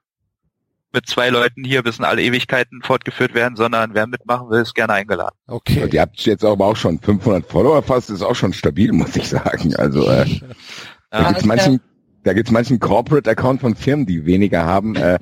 mit 0.95 1.07
zwei 1.07 1.29
Leuten 1.29 1.63
hier 1.63 1.83
bis 1.83 1.99
in 1.99 2.05
alle 2.05 2.23
Ewigkeiten 2.23 2.81
fortgeführt 2.81 3.35
werden, 3.35 3.55
sondern 3.55 3.93
wer 3.93 4.07
mitmachen 4.07 4.49
will, 4.49 4.61
ist 4.61 4.73
gerne 4.73 4.93
eingeladen. 4.93 5.35
Okay. 5.47 5.83
Und 5.83 5.93
ihr 5.93 6.01
habt 6.01 6.19
jetzt 6.21 6.43
aber 6.43 6.65
auch 6.65 6.75
schon 6.75 6.99
500 6.99 7.45
Follower 7.45 7.83
fast, 7.83 8.09
ist 8.09 8.23
auch 8.23 8.35
schon 8.35 8.53
stabil, 8.53 8.91
muss 8.91 9.15
ich 9.15 9.29
sagen. 9.29 9.75
Also 9.75 10.09
äh, 10.09 10.25
da 11.11 11.29
gibt's 11.29 11.45
manchen, 11.45 11.81
da 12.23 12.33
gibt's 12.33 12.51
manchen 12.51 12.79
Corporate 12.79 13.29
Account 13.29 13.61
von 13.61 13.75
Firmen, 13.75 14.07
die 14.07 14.25
weniger 14.25 14.65
haben. 14.65 14.95
Äh, 14.95 15.19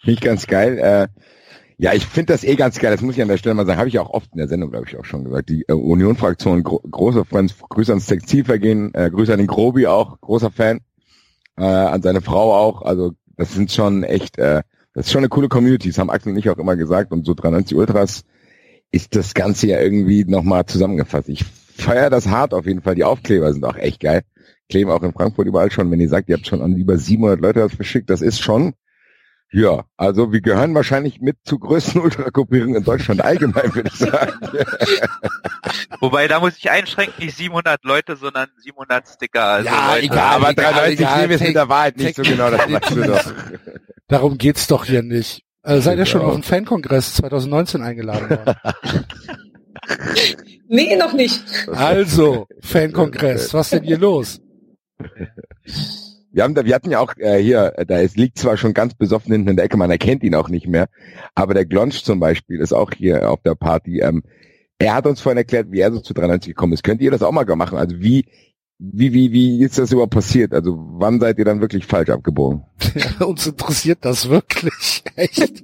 Finde 0.00 0.12
ich 0.12 0.20
ganz 0.20 0.46
geil. 0.46 0.78
Äh, 0.78 1.08
ja, 1.78 1.92
ich 1.92 2.06
finde 2.06 2.32
das 2.32 2.44
eh 2.44 2.54
ganz 2.54 2.78
geil. 2.78 2.92
Das 2.92 3.00
muss 3.00 3.16
ich 3.16 3.22
an 3.22 3.28
der 3.28 3.38
Stelle 3.38 3.54
mal 3.54 3.66
sagen. 3.66 3.78
Habe 3.78 3.88
ich 3.88 3.98
auch 3.98 4.10
oft 4.10 4.30
in 4.32 4.38
der 4.38 4.48
Sendung, 4.48 4.70
glaube 4.70 4.86
ich, 4.88 4.96
auch 4.96 5.04
schon 5.04 5.24
gesagt. 5.24 5.48
Die 5.48 5.64
äh, 5.66 5.72
Union-Fraktion, 5.72 6.62
gro 6.62 6.78
großer 6.78 7.24
Freund, 7.24 7.54
Grüße 7.68 7.90
ans 7.90 8.06
Textilvergehen, 8.06 8.94
äh, 8.94 9.10
Grüße 9.10 9.32
an 9.32 9.38
den 9.38 9.48
Grobi 9.48 9.86
auch, 9.86 10.20
großer 10.20 10.50
Fan. 10.50 10.80
Äh, 11.56 11.64
an 11.64 12.02
seine 12.02 12.20
Frau 12.20 12.54
auch. 12.54 12.82
Also 12.82 13.12
das 13.36 13.54
sind 13.54 13.72
schon 13.72 14.04
echt, 14.04 14.38
äh, 14.38 14.62
das 14.94 15.06
ist 15.06 15.12
schon 15.12 15.20
eine 15.20 15.28
coole 15.28 15.48
Community. 15.48 15.88
Das 15.88 15.98
haben 15.98 16.10
Axel 16.10 16.32
und 16.32 16.38
ich 16.38 16.48
auch 16.48 16.58
immer 16.58 16.76
gesagt. 16.76 17.12
Und 17.12 17.26
so 17.26 17.34
93 17.34 17.76
Ultras 17.76 18.24
ist 18.92 19.16
das 19.16 19.34
Ganze 19.34 19.66
ja 19.66 19.80
irgendwie 19.80 20.24
nochmal 20.24 20.64
zusammengefasst. 20.66 21.28
Ich 21.28 21.44
feiere 21.44 22.10
das 22.10 22.28
hart 22.28 22.54
auf 22.54 22.66
jeden 22.66 22.80
Fall. 22.80 22.94
Die 22.94 23.04
Aufkleber 23.04 23.52
sind 23.52 23.64
auch 23.64 23.76
echt 23.76 24.00
geil. 24.00 24.22
Kleben 24.68 24.90
auch 24.90 25.02
in 25.02 25.12
Frankfurt 25.12 25.48
überall 25.48 25.70
schon. 25.72 25.90
Wenn 25.90 26.00
ihr 26.00 26.08
sagt, 26.08 26.28
ihr 26.28 26.36
habt 26.36 26.46
schon 26.46 26.62
an 26.62 26.76
über 26.76 26.96
700 26.96 27.40
Leute 27.40 27.58
das 27.58 27.74
verschickt, 27.74 28.08
das 28.08 28.22
ist 28.22 28.40
schon 28.40 28.74
ja, 29.54 29.84
also 29.96 30.32
wir 30.32 30.40
gehören 30.40 30.74
wahrscheinlich 30.74 31.20
mit 31.20 31.36
zu 31.44 31.60
größten 31.60 32.00
Ultrakopierungen 32.00 32.74
in 32.74 32.82
Deutschland 32.82 33.22
allgemein, 33.22 33.72
würde 33.72 33.88
ich 33.88 33.98
sagen. 33.98 34.32
Wobei, 36.00 36.26
da 36.26 36.40
muss 36.40 36.58
ich 36.58 36.70
einschränken, 36.70 37.24
nicht 37.24 37.36
700 37.36 37.84
Leute, 37.84 38.16
sondern 38.16 38.48
700 38.58 39.06
Sticker. 39.06 39.44
Also 39.44 39.68
ja, 39.68 39.94
Leute. 39.94 40.06
egal, 40.06 40.34
aber 40.34 40.54
93 40.54 40.98
egal, 40.98 41.16
nehmen 41.18 41.28
wir 41.28 41.36
es 41.36 41.42
mit 41.42 41.54
der 41.54 41.68
Wahrheit 41.68 41.96
nicht 41.96 42.16
so 42.16 42.22
genau, 42.22 42.50
das 42.50 42.68
weißt 42.68 42.96
du 42.96 43.02
doch. 43.04 43.32
Darum 44.08 44.38
geht's 44.38 44.66
doch 44.66 44.86
hier 44.86 45.04
nicht. 45.04 45.44
Äh, 45.62 45.80
seid 45.80 45.98
ihr 45.98 46.06
schon 46.06 46.22
auf 46.22 46.34
den 46.34 46.42
Fankongress 46.42 47.14
2019 47.14 47.80
eingeladen 47.80 48.30
worden? 48.30 48.56
nee, 50.68 50.96
noch 50.96 51.12
nicht. 51.12 51.44
Also, 51.68 52.48
Fankongress, 52.60 53.54
was 53.54 53.70
denn 53.70 53.84
hier 53.84 53.98
los? 53.98 54.40
Wir 56.34 56.42
haben 56.42 56.56
da, 56.56 56.64
wir 56.64 56.74
hatten 56.74 56.90
ja 56.90 56.98
auch 56.98 57.16
äh, 57.16 57.40
hier, 57.40 57.72
da 57.86 57.98
ist, 57.98 58.16
liegt 58.16 58.38
zwar 58.38 58.56
schon 58.56 58.74
ganz 58.74 58.94
besoffen 58.94 59.30
hinten 59.30 59.50
in 59.50 59.56
der 59.56 59.66
Ecke, 59.66 59.76
man 59.76 59.92
erkennt 59.92 60.24
ihn 60.24 60.34
auch 60.34 60.48
nicht 60.48 60.66
mehr, 60.66 60.88
aber 61.36 61.54
der 61.54 61.64
Glonsch 61.64 62.02
zum 62.02 62.18
Beispiel 62.18 62.58
ist 62.58 62.72
auch 62.72 62.90
hier 62.90 63.30
auf 63.30 63.40
der 63.42 63.54
Party. 63.54 64.00
Ähm, 64.00 64.24
er 64.78 64.94
hat 64.94 65.06
uns 65.06 65.20
vorhin 65.20 65.38
erklärt, 65.38 65.70
wie 65.70 65.78
er 65.78 65.92
so 65.92 66.00
zu 66.00 66.12
93 66.12 66.50
gekommen 66.50 66.72
ist. 66.72 66.82
Könnt 66.82 67.00
ihr 67.02 67.12
das 67.12 67.22
auch 67.22 67.30
mal 67.30 67.44
machen? 67.54 67.78
Also 67.78 68.00
wie, 68.00 68.26
wie, 68.78 69.12
wie, 69.12 69.30
wie 69.30 69.62
ist 69.62 69.78
das 69.78 69.92
überhaupt 69.92 70.12
passiert? 70.12 70.52
Also 70.52 70.74
wann 70.76 71.20
seid 71.20 71.38
ihr 71.38 71.44
dann 71.44 71.60
wirklich 71.60 71.86
falsch 71.86 72.10
abgebogen? 72.10 72.64
Ja, 72.96 73.26
uns 73.26 73.46
interessiert 73.46 73.98
das 74.00 74.28
wirklich. 74.28 75.04
Echt? 75.14 75.62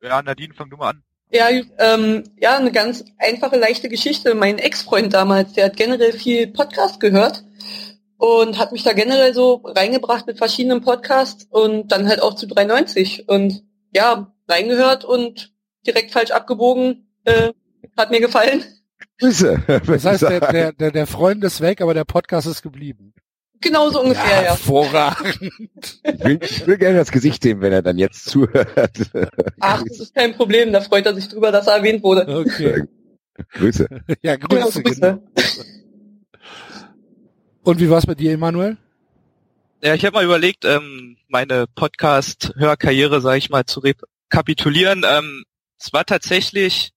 Ja, 0.00 0.22
Nadine, 0.22 0.54
fang 0.54 0.70
du 0.70 0.76
mal 0.76 0.90
an. 0.90 1.02
Ja, 1.32 1.48
ähm, 1.80 2.22
ja, 2.40 2.56
eine 2.58 2.70
ganz 2.70 3.04
einfache, 3.18 3.58
leichte 3.58 3.88
Geschichte. 3.88 4.36
Mein 4.36 4.58
Ex-Freund 4.58 5.12
damals, 5.12 5.54
der 5.54 5.64
hat 5.64 5.76
generell 5.76 6.12
viel 6.12 6.46
Podcast 6.46 7.00
gehört 7.00 7.42
und 8.18 8.58
hat 8.58 8.72
mich 8.72 8.82
da 8.82 8.92
generell 8.92 9.32
so 9.32 9.62
reingebracht 9.64 10.26
mit 10.26 10.38
verschiedenen 10.38 10.82
Podcasts 10.82 11.46
und 11.50 11.88
dann 11.92 12.08
halt 12.08 12.20
auch 12.20 12.34
zu 12.34 12.46
390 12.46 13.28
und 13.28 13.62
ja, 13.94 14.32
reingehört 14.48 15.04
und 15.04 15.54
direkt 15.86 16.10
falsch 16.10 16.32
abgebogen, 16.32 17.08
äh, 17.24 17.52
hat 17.96 18.10
mir 18.10 18.20
gefallen. 18.20 18.64
Grüße. 19.20 19.62
Das 19.86 20.04
heißt, 20.04 20.22
der, 20.22 20.40
der, 20.40 20.72
der, 20.72 20.90
der 20.90 21.06
Freund 21.06 21.42
ist 21.44 21.60
weg, 21.60 21.80
aber 21.80 21.94
der 21.94 22.04
Podcast 22.04 22.46
ist 22.46 22.62
geblieben. 22.62 23.14
Genau 23.60 23.90
so 23.90 24.02
ungefähr, 24.02 24.42
ja. 24.42 24.48
Hervorragend. 24.50 26.00
Ich 26.04 26.24
will, 26.24 26.38
ich 26.42 26.66
will 26.66 26.78
gerne 26.78 26.98
das 26.98 27.10
Gesicht 27.10 27.42
sehen, 27.42 27.60
wenn 27.60 27.72
er 27.72 27.82
dann 27.82 27.98
jetzt 27.98 28.24
zuhört. 28.26 29.10
Ach, 29.58 29.82
das 29.82 29.98
ist 29.98 30.14
kein 30.14 30.34
Problem, 30.34 30.72
da 30.72 30.80
freut 30.80 31.06
er 31.06 31.14
sich 31.14 31.28
drüber, 31.28 31.50
dass 31.50 31.66
er 31.66 31.76
erwähnt 31.76 32.02
wurde. 32.04 32.28
Okay. 32.28 32.84
Grüße. 33.52 33.88
Ja, 34.22 34.36
Grüße. 34.36 34.82
Genau, 34.82 35.20
Grüße. 35.20 35.22
Und 37.68 37.80
wie 37.80 37.90
war's 37.90 38.06
bei 38.06 38.14
dir, 38.14 38.32
Emanuel? 38.32 38.78
Ja, 39.82 39.92
ich 39.92 40.02
habe 40.06 40.14
mal 40.14 40.24
überlegt, 40.24 40.64
ähm, 40.64 41.18
meine 41.28 41.66
Podcast-Hörkarriere, 41.66 43.20
sage 43.20 43.36
ich 43.36 43.50
mal, 43.50 43.66
zu 43.66 43.80
rekapitulieren. 43.80 45.04
Ähm, 45.06 45.44
es 45.78 45.92
war 45.92 46.06
tatsächlich 46.06 46.92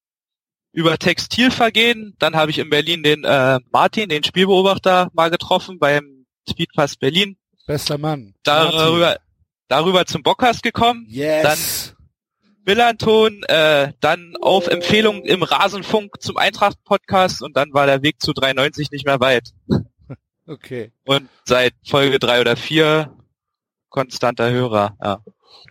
über 0.72 0.98
Textilvergehen. 0.98 2.16
Dann 2.20 2.38
habe 2.38 2.52
ich 2.52 2.58
in 2.58 2.70
Berlin 2.70 3.04
den 3.04 3.26
äh, 3.26 3.60
Martin, 3.74 4.08
den 4.08 4.24
Spielbeobachter, 4.24 5.10
mal 5.12 5.30
getroffen 5.30 5.78
beim 5.78 6.26
Speedpass 6.50 6.96
Berlin. 6.96 7.36
Bester 7.68 7.98
Mann. 7.98 8.34
Darüber, 8.44 9.18
darüber 9.68 10.06
zum 10.06 10.24
Bockhaus 10.24 10.62
gekommen. 10.62 11.06
Yes. 11.10 11.44
Dann 11.44 11.98
Millanton, 12.66 13.44
äh, 13.50 13.92
dann 14.00 14.38
auf 14.40 14.68
Empfehlung 14.68 15.26
im 15.26 15.44
Rasenfunk 15.44 16.22
zum 16.22 16.38
Eintracht-Podcast 16.38 17.42
und 17.42 17.58
dann 17.58 17.74
war 17.74 17.88
der 17.88 18.04
Weg 18.04 18.22
zu 18.22 18.32
93 18.32 18.90
nicht 18.92 19.06
mehr 19.06 19.20
weit. 19.20 19.50
Okay. 20.48 20.92
Und 21.06 21.30
seit 21.46 21.74
Folge 21.86 22.20
drei 22.20 22.42
oder 22.42 22.56
vier 22.56 23.14
konstanter 23.90 24.50
Hörer, 24.52 24.96
ja. 25.02 25.20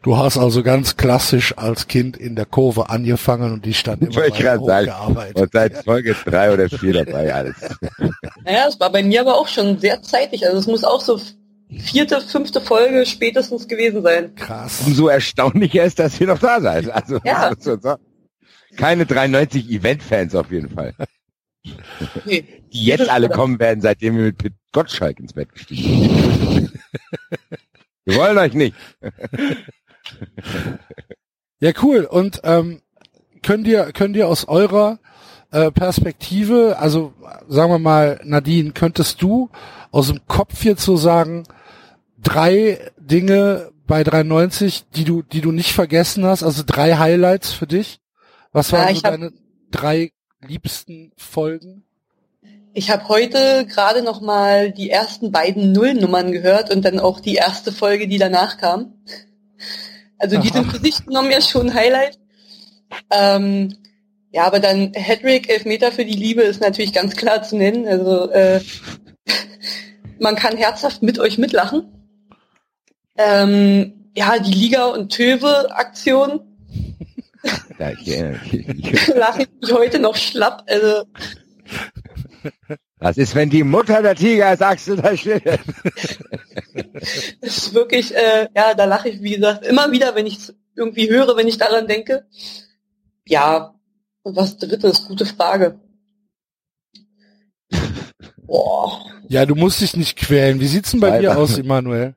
Du 0.02 0.16
hast 0.16 0.38
also 0.38 0.62
ganz 0.62 0.96
klassisch 0.96 1.56
als 1.58 1.88
Kind 1.88 2.16
in 2.16 2.36
der 2.36 2.46
Kurve 2.46 2.88
angefangen 2.90 3.52
und 3.52 3.64
die 3.64 3.74
stand 3.74 4.02
immer 4.02 4.24
ich 4.26 4.44
weiter 4.44 4.60
hochgearbeitet. 4.60 5.36
Und 5.36 5.52
seit 5.52 5.84
Folge 5.84 6.14
drei 6.24 6.52
oder 6.52 6.68
vier 6.68 7.04
dabei 7.04 7.34
alles. 7.34 7.56
Naja, 8.44 8.66
es 8.68 8.80
war 8.80 8.90
bei 8.90 9.02
mir 9.02 9.20
aber 9.20 9.36
auch 9.36 9.48
schon 9.48 9.78
sehr 9.78 10.00
zeitig. 10.02 10.46
Also 10.46 10.58
es 10.58 10.66
muss 10.66 10.82
auch 10.82 11.02
so 11.02 11.20
vierte, 11.78 12.20
fünfte 12.22 12.60
Folge 12.62 13.04
spätestens 13.04 13.68
gewesen 13.68 14.02
sein. 14.02 14.34
Krass. 14.34 14.82
Umso 14.86 15.08
erstaunlicher 15.08 15.84
ist, 15.84 15.98
dass 15.98 16.18
ihr 16.20 16.26
noch 16.28 16.38
da 16.38 16.60
seid. 16.60 16.88
Also 16.90 17.20
Ja. 17.24 17.52
keine 18.76 19.04
93 19.04 19.68
Event-Fans 19.70 20.34
auf 20.34 20.50
jeden 20.50 20.70
Fall. 20.70 20.94
Nee. 22.24 22.59
Die 22.72 22.84
jetzt 22.84 23.08
alle 23.08 23.28
kommen 23.28 23.58
werden, 23.58 23.80
seitdem 23.80 24.16
wir 24.16 24.24
mit 24.24 24.38
Pit 24.38 24.54
Gottschalk 24.72 25.18
ins 25.18 25.32
Bett 25.32 25.52
gestiegen 25.52 26.08
sind. 26.52 26.72
Wir 28.04 28.16
wollen 28.16 28.38
euch 28.38 28.54
nicht. 28.54 28.74
Ja, 31.60 31.72
cool. 31.82 32.04
Und 32.04 32.40
ähm, 32.44 32.80
könnt 33.42 33.66
ihr 33.66 33.92
könnt 33.92 34.16
ihr 34.16 34.28
aus 34.28 34.46
eurer 34.48 34.98
äh, 35.50 35.70
Perspektive, 35.70 36.76
also 36.78 37.12
sagen 37.48 37.72
wir 37.72 37.78
mal, 37.78 38.20
Nadine, 38.24 38.72
könntest 38.72 39.20
du 39.20 39.50
aus 39.90 40.08
dem 40.08 40.26
Kopf 40.26 40.64
jetzt 40.64 40.84
so 40.84 40.96
sagen, 40.96 41.44
drei 42.18 42.90
Dinge 42.98 43.72
bei 43.86 44.04
93, 44.04 44.84
die 44.94 45.04
du 45.04 45.22
die 45.22 45.40
du 45.40 45.52
nicht 45.52 45.72
vergessen 45.72 46.24
hast, 46.24 46.42
also 46.42 46.62
drei 46.64 46.96
Highlights 46.96 47.52
für 47.52 47.66
dich? 47.66 48.00
Was 48.52 48.72
waren 48.72 48.88
Ja, 48.88 48.94
so 48.94 49.02
deine 49.02 49.32
drei 49.70 50.12
liebsten 50.40 51.12
Folgen? 51.16 51.84
Ich 52.72 52.90
habe 52.90 53.08
heute 53.08 53.66
gerade 53.66 54.02
noch 54.02 54.20
mal 54.20 54.70
die 54.70 54.90
ersten 54.90 55.32
beiden 55.32 55.72
Nullnummern 55.72 56.32
gehört 56.32 56.72
und 56.72 56.84
dann 56.84 57.00
auch 57.00 57.20
die 57.20 57.34
erste 57.34 57.72
Folge, 57.72 58.06
die 58.08 58.18
danach 58.18 58.58
kam. 58.58 58.94
Also 60.18 60.38
die 60.38 60.48
sind 60.48 60.70
für 60.70 60.78
sich 60.78 61.04
genommen 61.04 61.30
ja 61.30 61.40
schon 61.40 61.68
ein 61.68 61.74
Highlight. 61.74 62.18
Ähm, 63.10 63.76
ja, 64.32 64.44
aber 64.44 64.60
dann 64.60 64.92
Hedrick, 64.94 65.50
Elfmeter 65.50 65.90
für 65.90 66.04
die 66.04 66.16
Liebe 66.16 66.42
ist 66.42 66.60
natürlich 66.60 66.92
ganz 66.92 67.16
klar 67.16 67.42
zu 67.42 67.56
nennen. 67.56 67.88
Also 67.88 68.30
äh, 68.30 68.60
man 70.20 70.36
kann 70.36 70.56
herzhaft 70.56 71.02
mit 71.02 71.18
euch 71.18 71.38
mitlachen. 71.38 71.84
Ähm, 73.16 74.10
ja, 74.14 74.38
die 74.38 74.52
Liga 74.52 74.86
und 74.86 75.10
Töwe-Aktion 75.12 76.40
Ja, 77.78 77.90
ich, 77.90 78.08
ich, 78.52 79.08
lache 79.08 79.42
ich 79.44 79.48
mich 79.60 79.72
heute 79.72 79.98
noch 79.98 80.16
schlapp. 80.16 80.64
Also 80.68 81.04
das 82.98 83.16
ist, 83.16 83.34
wenn 83.34 83.50
die 83.50 83.64
Mutter 83.64 84.02
der 84.02 84.14
Tiger 84.14 84.52
ist, 84.52 84.62
Axel 84.62 84.96
da 84.96 85.16
steht. 85.16 85.44
Das 87.40 87.56
ist 87.56 87.74
wirklich, 87.74 88.14
äh, 88.14 88.48
ja, 88.54 88.74
da 88.74 88.84
lache 88.84 89.08
ich, 89.08 89.22
wie 89.22 89.36
gesagt, 89.36 89.66
immer 89.66 89.90
wieder, 89.92 90.14
wenn 90.14 90.26
ich 90.26 90.36
es 90.36 90.54
irgendwie 90.76 91.10
höre, 91.10 91.36
wenn 91.36 91.48
ich 91.48 91.58
daran 91.58 91.86
denke. 91.86 92.26
Ja, 93.26 93.74
und 94.22 94.36
was 94.36 94.58
drittes, 94.58 95.06
gute 95.06 95.26
Frage. 95.26 95.80
Boah. 98.38 99.04
Ja, 99.28 99.46
du 99.46 99.54
musst 99.54 99.80
dich 99.80 99.96
nicht 99.96 100.16
quälen. 100.16 100.60
Wie 100.60 100.66
sieht's 100.66 100.90
denn 100.90 101.00
bei 101.00 101.20
dir 101.20 101.30
Alter. 101.30 101.42
aus, 101.42 101.56
Emanuel? 101.56 102.16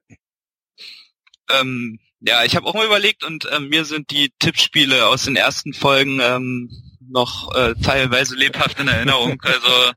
Ähm, 1.51 1.99
ja, 2.21 2.43
ich 2.43 2.55
habe 2.55 2.65
auch 2.65 2.73
mal 2.73 2.85
überlegt 2.85 3.23
und 3.23 3.47
ähm, 3.51 3.69
mir 3.69 3.85
sind 3.85 4.09
die 4.09 4.31
Tippspiele 4.39 5.07
aus 5.07 5.25
den 5.25 5.35
ersten 5.35 5.73
Folgen 5.73 6.19
ähm, 6.21 6.71
noch 7.07 7.53
äh, 7.55 7.75
teilweise 7.83 8.35
lebhaft 8.35 8.79
in 8.79 8.87
Erinnerung. 8.87 9.39
Also 9.41 9.91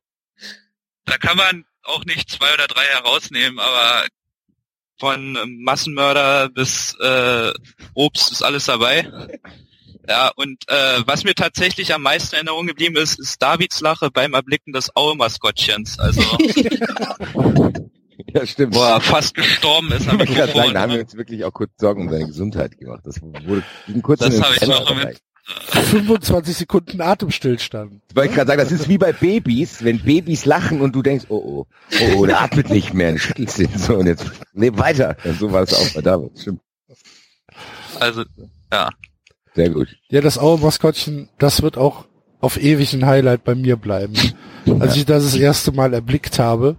da 1.07 1.17
kann 1.19 1.37
man 1.37 1.65
auch 1.83 2.05
nicht 2.05 2.31
zwei 2.31 2.53
oder 2.55 2.67
drei 2.67 2.85
herausnehmen, 2.85 3.59
aber 3.59 4.07
von 4.99 5.37
ähm, 5.43 5.63
Massenmörder 5.63 6.49
bis 6.49 6.97
äh, 7.01 7.53
Obst 7.95 8.33
ist 8.33 8.43
alles 8.43 8.65
dabei. 8.67 9.09
Ja, 10.09 10.31
und 10.37 10.63
äh, 10.69 11.01
was 11.07 11.25
mir 11.25 11.35
tatsächlich 11.35 11.93
am 11.93 12.03
meisten 12.03 12.35
in 12.37 12.39
Erinnerung 12.47 12.67
geblieben 12.67 12.97
ist, 12.97 13.19
ist 13.19 13.43
Davids 13.43 13.81
Lache 13.81 14.11
beim 14.11 14.35
Erblicken 14.35 14.73
des 14.73 14.95
Aue-Maskottchens. 14.95 15.99
Also, 15.99 16.23
Ja, 18.33 18.47
stimmt. 18.47 18.75
wo 18.75 18.83
er 18.83 19.01
fast 19.01 19.35
gestorben 19.35 19.93
ist 19.93 20.09
am 20.09 20.19
gerade 20.19 20.53
sagen, 20.53 20.75
da 20.75 20.81
haben 20.81 20.93
wir 20.93 20.99
Mikrofon. 20.99 21.01
uns 21.01 21.15
wirklich 21.17 21.45
auch 21.45 21.53
kurz 21.53 21.71
Sorgen 21.79 22.03
um 22.03 22.11
seine 22.11 22.27
Gesundheit 22.27 22.79
gemacht. 22.79 23.01
Das 23.05 23.21
wurde 23.23 23.63
ging 23.87 24.03
kurz 24.03 24.21
Das 24.21 24.41
habe 24.41 24.55
ich 24.55 24.67
noch 24.67 24.85
dabei. 24.87 25.17
25 25.47 26.57
Sekunden 26.57 27.01
Atemstillstand. 27.01 28.01
Ich 28.11 28.17
wollte 28.17 28.35
gerade 28.35 28.49
sagen, 28.49 28.61
das 28.61 28.73
ist 28.73 28.89
wie 28.89 28.99
bei 28.99 29.13
Babys, 29.13 29.85
wenn 29.85 30.01
Babys 30.01 30.45
lachen 30.45 30.81
und 30.81 30.95
du 30.95 31.03
denkst, 31.03 31.27
oh 31.29 31.37
oh, 31.37 31.67
oh, 32.01 32.17
oh 32.17 32.27
der 32.27 32.41
atmet 32.41 32.69
nicht 32.71 32.95
mehr, 32.95 33.17
schüttelst 33.19 33.59
den 33.59 33.69
so 33.79 33.95
und 33.97 34.07
jetzt 34.07 34.25
leb 34.55 34.77
weiter. 34.79 35.17
Ja, 35.25 35.33
so 35.35 35.53
war 35.53 35.63
es 35.63 35.73
auch 35.73 35.95
bei 35.95 36.01
David. 36.03 36.37
Stimmt. 36.39 36.61
Also, 38.01 38.25
ja. 38.73 38.91
Sehr 39.55 39.71
gut. 39.71 39.89
Ja, 40.09 40.21
das 40.21 40.37
Aue-Maskottchen, 40.37 41.29
das 41.39 41.63
wird 41.63 41.79
auch 41.79 42.07
auf 42.41 42.61
ewig 42.61 42.93
ein 42.93 43.07
Highlight 43.07 43.45
bei 43.45 43.55
mir 43.55 43.77
bleiben. 43.77 44.15
Als 44.81 44.97
ich 44.97 45.05
das 45.07 45.25
das 45.25 45.37
erste 45.37 45.71
Mal 45.73 45.95
erblickt 45.95 46.39
habe, 46.41 46.77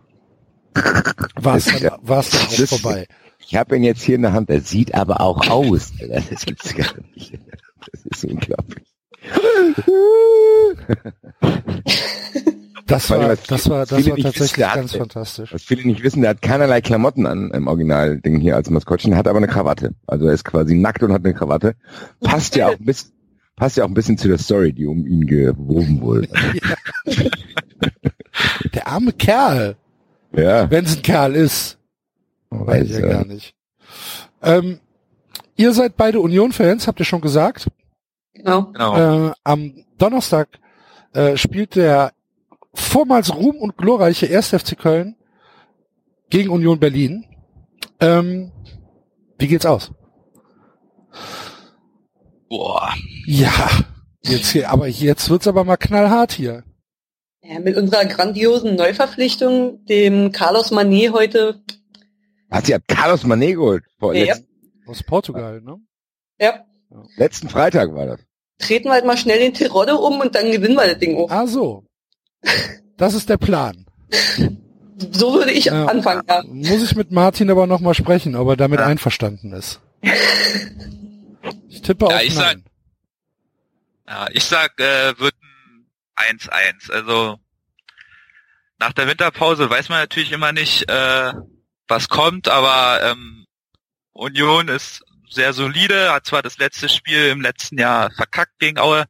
war 1.35 1.55
es 1.55 1.65
dann, 1.65 1.91
war 2.01 2.19
es 2.19 2.29
dann 2.31 2.41
auch 2.41 2.55
Das- 2.55 2.69
vorbei. 2.69 3.07
Ich 3.49 3.55
habe 3.55 3.77
ihn 3.77 3.83
jetzt 3.83 4.01
hier 4.03 4.15
in 4.15 4.23
der 4.23 4.33
Hand, 4.33 4.49
er 4.49 4.59
sieht 4.59 4.93
aber 4.93 5.21
auch 5.21 5.47
aus. 5.47 5.93
Das 6.29 6.45
gibt's 6.45 6.75
gar 6.75 6.93
nicht. 7.15 7.31
Das 7.91 8.05
ist 8.05 8.25
unglaublich. 8.25 8.85
Das 12.85 13.09
war, 13.09 13.19
was 13.29 13.43
das 13.43 13.69
war, 13.69 13.85
das 13.85 13.91
war 13.91 13.97
wissen, 14.17 14.23
tatsächlich 14.23 14.65
hat- 14.65 14.75
ganz 14.75 14.95
fantastisch. 14.95 15.53
Was 15.53 15.63
viele 15.63 15.85
nicht 15.85 16.03
wissen, 16.03 16.21
der 16.21 16.29
hat 16.31 16.41
keinerlei 16.41 16.79
Klamotten 16.81 17.25
an 17.25 17.51
im 17.51 17.67
Original-Ding 17.67 18.39
hier 18.39 18.55
als 18.55 18.69
Maskottchen, 18.69 19.15
hat 19.17 19.27
aber 19.27 19.37
eine 19.37 19.47
Krawatte. 19.47 19.93
Also 20.07 20.27
er 20.27 20.33
ist 20.33 20.45
quasi 20.45 20.73
nackt 20.75 21.03
und 21.03 21.11
hat 21.11 21.25
eine 21.25 21.33
Krawatte. 21.33 21.75
Passt 22.21 22.55
ja 22.55 22.67
auch 22.67 22.79
ein 22.79 22.85
bisschen, 22.85 23.11
passt 23.57 23.75
ja 23.75 23.83
auch 23.83 23.89
ein 23.89 23.93
bisschen 23.93 24.17
zu 24.17 24.29
der 24.29 24.37
Story, 24.37 24.71
die 24.71 24.85
um 24.85 25.05
ihn 25.05 25.27
gewoben 25.27 25.99
wurde. 26.01 26.29
Der 28.73 28.87
arme 28.87 29.11
Kerl, 29.13 29.75
Ja. 30.33 30.69
wenn 30.69 30.85
es 30.85 30.97
ein 30.97 31.01
Kerl 31.01 31.35
ist. 31.35 31.79
Weiß 32.51 32.85
ich 32.85 32.91
ja 32.91 32.97
Also, 32.99 33.09
gar 33.09 33.25
nicht. 33.25 33.55
Ähm, 34.43 34.79
ihr 35.57 35.73
seid 35.73 35.97
beide 35.97 36.19
Union-Fans, 36.21 36.87
habt 36.87 36.99
ihr 36.99 37.05
schon 37.05 37.21
gesagt. 37.21 37.67
Genau. 38.33 38.67
Genau. 38.71 39.27
Äh, 39.29 39.31
am 39.43 39.83
Donnerstag 39.97 40.47
äh, 41.13 41.35
spielt 41.37 41.75
der 41.75 42.13
vormals 42.73 43.35
Ruhm 43.35 43.57
und 43.57 43.77
glorreiche 43.77 44.27
1. 44.35 44.49
FC 44.49 44.77
Köln 44.77 45.15
gegen 46.29 46.49
Union 46.49 46.79
Berlin. 46.79 47.25
Ähm, 47.99 48.51
wie 49.39 49.47
geht's 49.47 49.65
aus? 49.65 49.91
Boah. 52.49 52.93
Ja, 53.25 53.51
jetzt 54.23 54.51
hier, 54.51 54.69
aber 54.69 54.87
jetzt 54.87 55.29
wird's 55.29 55.47
aber 55.47 55.63
mal 55.63 55.77
knallhart 55.77 56.31
hier. 56.31 56.63
Ja, 57.41 57.59
mit 57.59 57.75
unserer 57.77 58.05
grandiosen 58.05 58.75
Neuverpflichtung, 58.75 59.85
dem 59.85 60.31
Carlos 60.31 60.71
Manet 60.71 61.11
heute, 61.13 61.61
Hat 62.49 62.65
sie 62.65 62.73
hat 62.75 62.87
Carlos 62.87 63.25
Mané 63.25 63.53
geholt. 63.53 63.83
Vor 63.99 64.13
Ja. 64.13 64.25
letzten, 64.25 64.46
Aus 64.87 65.03
Portugal, 65.03 65.61
ne? 65.61 65.77
ja, 66.39 66.63
letzten 67.17 67.49
Freitag 67.49 67.93
war 67.93 68.05
das. 68.05 68.19
treten 68.59 68.85
wir 68.85 68.93
halt 68.93 69.05
mal 69.05 69.17
schnell 69.17 69.39
den 69.39 69.53
Terodde 69.53 69.95
um 69.95 70.19
und 70.19 70.33
dann 70.35 70.51
gewinnen 70.51 70.75
wir 70.75 70.87
das 70.87 70.97
Ding 70.99 71.17
auch. 71.17 71.29
Ah 71.29 71.45
so. 71.47 71.85
Das 72.97 73.13
ist 73.13 73.29
der 73.29 73.37
Plan. 73.37 73.85
So 75.11 75.33
würde 75.33 75.51
ich 75.51 75.65
Ja. 75.65 75.85
anfangen, 75.85 76.23
ja. 76.27 76.41
Muss 76.45 76.81
ich 76.83 76.95
mit 76.95 77.11
Martin 77.11 77.49
aber 77.51 77.67
noch 77.67 77.79
mal 77.81 77.93
sprechen, 77.93 78.35
ob 78.35 78.47
er 78.49 78.55
damit 78.57 78.79
Ja. 78.79 78.85
einverstanden 78.87 79.51
ist. 79.53 79.79
Ich 81.69 81.81
tippe 81.81 82.05
Ja, 82.09 82.15
auf 82.17 82.23
ich 82.23 82.35
Nein. 82.35 82.63
Ja, 84.07 84.27
ich 84.31 84.43
sag, 84.45 84.79
äh, 84.79 85.19
wird 85.19 85.35
ein 86.15 86.37
1-1. 86.39 86.89
Also 86.91 87.37
nach 88.79 88.93
der 88.93 89.07
Winterpause 89.07 89.69
weiß 89.69 89.89
man 89.89 89.99
natürlich 89.99 90.31
immer 90.31 90.53
nicht, 90.53 90.89
äh, 90.89 91.33
was 91.87 92.07
kommt, 92.09 92.47
aber 92.47 92.99
ähm, 93.03 93.45
Union 94.17 94.67
ist 94.67 95.03
sehr 95.29 95.53
solide, 95.53 96.11
hat 96.11 96.25
zwar 96.25 96.41
das 96.41 96.57
letzte 96.57 96.89
Spiel 96.89 97.27
im 97.27 97.41
letzten 97.41 97.77
Jahr 97.77 98.11
verkackt 98.11 98.59
gegen 98.59 98.79
Aue, 98.79 99.05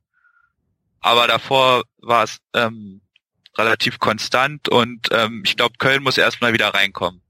aber 1.00 1.28
davor 1.28 1.84
war 2.02 2.24
es 2.24 2.38
ähm, 2.54 3.02
relativ 3.58 4.00
konstant 4.00 4.70
und 4.70 5.08
ähm, 5.12 5.44
ich 5.46 5.56
glaube, 5.56 5.76
Köln 5.78 6.04
muss 6.04 6.18
erstmal 6.18 6.54
wieder 6.54 6.70
reinkommen. 6.74 7.22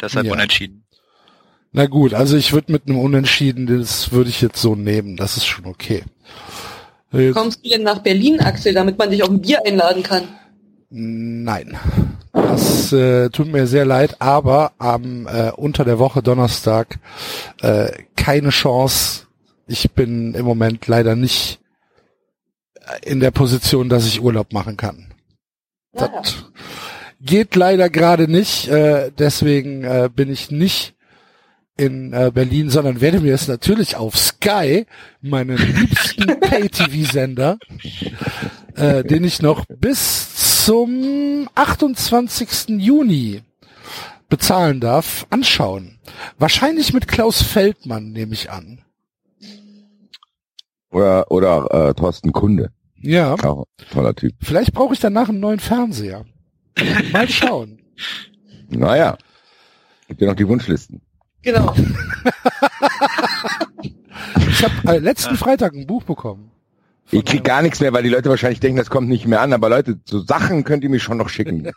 Deshalb 0.00 0.26
Ja. 0.26 0.32
unentschieden. 0.32 0.84
Na 1.72 1.86
gut, 1.86 2.12
also 2.12 2.36
ich 2.36 2.52
würde 2.52 2.70
mit 2.70 2.86
einem 2.86 2.98
Unentschieden, 2.98 3.66
das 3.66 4.12
würde 4.12 4.28
ich 4.28 4.42
jetzt 4.42 4.60
so 4.60 4.74
nehmen. 4.74 5.16
Das 5.16 5.38
ist 5.38 5.46
schon 5.46 5.64
okay. 5.64 6.04
Äh, 7.12 7.30
Kommst 7.30 7.64
du 7.64 7.70
denn 7.70 7.82
nach 7.82 8.00
Berlin, 8.00 8.40
Axel, 8.40 8.74
damit 8.74 8.98
man 8.98 9.10
dich 9.10 9.22
auf 9.22 9.30
ein 9.30 9.40
Bier 9.40 9.64
einladen 9.64 10.02
kann? 10.02 10.28
Nein. 10.90 11.78
Das 12.32 12.92
äh, 12.92 13.28
tut 13.28 13.48
mir 13.48 13.66
sehr 13.66 13.84
leid, 13.84 14.16
aber 14.20 14.72
am 14.78 15.26
äh, 15.26 15.50
unter 15.50 15.84
der 15.84 15.98
Woche 15.98 16.22
Donnerstag 16.22 16.98
äh, 17.60 17.92
keine 18.16 18.50
Chance. 18.50 19.26
Ich 19.66 19.92
bin 19.92 20.34
im 20.34 20.44
Moment 20.44 20.86
leider 20.86 21.14
nicht 21.14 21.60
in 23.02 23.20
der 23.20 23.30
Position, 23.30 23.88
dass 23.88 24.06
ich 24.06 24.22
Urlaub 24.22 24.52
machen 24.52 24.76
kann. 24.76 25.12
Naja. 25.92 26.08
Das 26.22 26.44
geht 27.20 27.54
leider 27.54 27.90
gerade 27.90 28.28
nicht. 28.28 28.68
Äh, 28.68 29.10
deswegen 29.16 29.84
äh, 29.84 30.08
bin 30.14 30.30
ich 30.30 30.50
nicht 30.50 30.94
in 31.76 32.12
äh, 32.12 32.30
Berlin, 32.32 32.70
sondern 32.70 33.00
werde 33.00 33.20
mir 33.20 33.34
es 33.34 33.48
natürlich 33.48 33.96
auf 33.96 34.16
Sky, 34.18 34.86
meinen 35.20 35.56
liebsten 35.56 36.26
Pay-TV-Sender, 36.40 37.58
äh, 38.76 39.04
den 39.04 39.24
ich 39.24 39.40
noch 39.40 39.64
bis 39.66 40.51
zum 40.66 41.48
28. 41.56 42.68
Juni 42.78 43.42
bezahlen 44.28 44.78
darf, 44.78 45.26
anschauen. 45.28 45.98
Wahrscheinlich 46.38 46.92
mit 46.92 47.08
Klaus 47.08 47.42
Feldmann, 47.42 48.12
nehme 48.12 48.32
ich 48.34 48.48
an. 48.48 48.80
Oder, 50.90 51.30
oder 51.32 51.88
äh, 51.88 51.94
Thorsten 51.94 52.30
Kunde. 52.32 52.70
Ja, 52.94 53.34
Auch 53.34 53.64
toller 53.90 54.14
Typ. 54.14 54.34
vielleicht 54.40 54.72
brauche 54.72 54.94
ich 54.94 55.00
danach 55.00 55.28
einen 55.28 55.40
neuen 55.40 55.58
Fernseher. 55.58 56.24
Mal 57.12 57.28
schauen. 57.28 57.78
Naja. 58.68 59.18
Gibt 60.08 60.22
ja 60.22 60.28
noch 60.28 60.36
die 60.36 60.48
Wunschlisten. 60.48 61.02
Genau. 61.42 61.74
Ich 64.48 64.62
habe 64.62 64.94
äh, 64.96 64.98
letzten 64.98 65.36
Freitag 65.36 65.74
ein 65.74 65.86
Buch 65.86 66.04
bekommen. 66.04 66.51
Ich 67.14 67.26
krieg 67.26 67.44
gar 67.44 67.60
nichts 67.60 67.80
mehr, 67.80 67.92
weil 67.92 68.02
die 68.02 68.08
Leute 68.08 68.30
wahrscheinlich 68.30 68.60
denken, 68.60 68.78
das 68.78 68.88
kommt 68.88 69.06
nicht 69.06 69.26
mehr 69.26 69.42
an. 69.42 69.52
Aber 69.52 69.68
Leute, 69.68 70.00
so 70.04 70.20
Sachen 70.20 70.64
könnt 70.64 70.82
ihr 70.82 70.88
mir 70.88 70.98
schon 70.98 71.18
noch 71.18 71.28
schicken. 71.28 71.70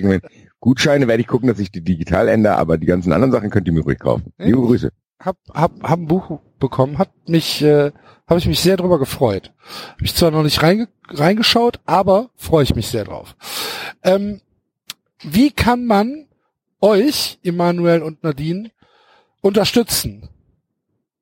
Gutscheine 0.60 1.08
werde 1.08 1.22
ich 1.22 1.26
gucken, 1.26 1.48
dass 1.48 1.58
ich 1.58 1.72
die 1.72 1.80
digital 1.80 2.28
ändere, 2.28 2.56
aber 2.56 2.76
die 2.76 2.86
ganzen 2.86 3.10
anderen 3.12 3.32
Sachen 3.32 3.48
könnt 3.48 3.66
ihr 3.66 3.72
mir 3.72 3.82
ruhig 3.82 3.98
kaufen. 3.98 4.34
Liebe 4.36 4.60
Grüße. 4.60 4.90
hab, 5.18 5.38
hab, 5.54 5.82
hab 5.82 5.98
ein 5.98 6.06
Buch 6.06 6.40
bekommen, 6.58 6.98
hat 6.98 7.10
mich, 7.26 7.62
äh, 7.62 7.90
habe 8.28 8.38
ich 8.38 8.46
mich 8.46 8.60
sehr 8.60 8.76
drüber 8.76 8.98
gefreut. 8.98 9.54
Hab 9.92 10.02
ich 10.02 10.14
zwar 10.14 10.30
noch 10.30 10.42
nicht 10.42 10.62
reinge 10.62 10.88
reingeschaut, 11.08 11.80
aber 11.86 12.28
freue 12.36 12.64
ich 12.64 12.74
mich 12.74 12.88
sehr 12.88 13.04
drauf. 13.04 13.34
Ähm, 14.02 14.42
wie 15.22 15.52
kann 15.52 15.86
man 15.86 16.26
euch, 16.82 17.38
Emanuel 17.42 18.02
und 18.02 18.22
Nadine, 18.22 18.70
unterstützen? 19.40 20.28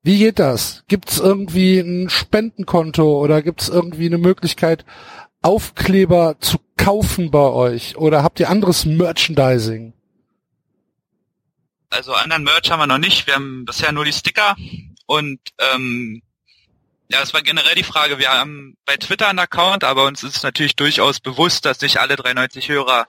Wie 0.02 0.18
geht 0.18 0.38
das? 0.38 0.84
Gibt 0.88 1.10
es 1.10 1.18
irgendwie 1.18 1.78
ein 1.78 2.08
Spendenkonto 2.08 3.20
oder 3.20 3.42
gibt 3.42 3.62
es 3.62 3.68
irgendwie 3.68 4.06
eine 4.06 4.18
Möglichkeit, 4.18 4.84
Aufkleber 5.42 6.36
zu 6.40 6.58
kaufen 6.76 7.30
bei 7.30 7.38
euch? 7.38 7.96
Oder 7.96 8.22
habt 8.22 8.40
ihr 8.40 8.48
anderes 8.48 8.86
Merchandising? 8.86 9.92
Also 11.90 12.14
anderen 12.14 12.44
Merch 12.44 12.70
haben 12.70 12.80
wir 12.80 12.86
noch 12.86 12.98
nicht. 12.98 13.26
Wir 13.26 13.34
haben 13.34 13.64
bisher 13.66 13.92
nur 13.92 14.04
die 14.04 14.12
Sticker 14.12 14.56
und 15.06 15.40
ähm, 15.58 16.22
ja, 17.10 17.20
es 17.22 17.34
war 17.34 17.42
generell 17.42 17.74
die 17.74 17.82
Frage, 17.82 18.18
wir 18.18 18.30
haben 18.30 18.76
bei 18.86 18.96
Twitter 18.96 19.28
einen 19.28 19.40
Account, 19.40 19.82
aber 19.82 20.06
uns 20.06 20.22
ist 20.22 20.44
natürlich 20.44 20.76
durchaus 20.76 21.18
bewusst, 21.18 21.64
dass 21.64 21.80
nicht 21.80 21.98
alle 21.98 22.14
93 22.14 22.68
Hörer 22.68 23.06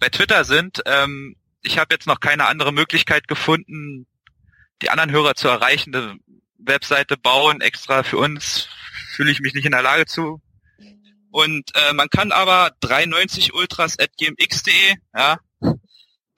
bei 0.00 0.08
Twitter 0.08 0.44
sind. 0.44 0.82
Ähm, 0.86 1.36
ich 1.62 1.78
habe 1.78 1.94
jetzt 1.94 2.06
noch 2.06 2.20
keine 2.20 2.46
andere 2.46 2.72
Möglichkeit 2.72 3.28
gefunden, 3.28 4.06
die 4.82 4.90
anderen 4.90 5.10
Hörer 5.10 5.34
zu 5.34 5.48
erreichen. 5.48 5.94
Eine 5.94 6.18
Webseite 6.58 7.16
bauen 7.16 7.60
extra 7.60 8.02
für 8.02 8.18
uns 8.18 8.68
fühle 9.14 9.30
ich 9.32 9.40
mich 9.40 9.54
nicht 9.54 9.64
in 9.64 9.72
der 9.72 9.82
Lage 9.82 10.06
zu. 10.06 10.40
Und 11.30 11.70
äh, 11.74 11.92
man 11.92 12.08
kann 12.08 12.32
aber 12.32 12.72
390ultras.gmx.de, 12.82 14.94
ja, 15.14 15.38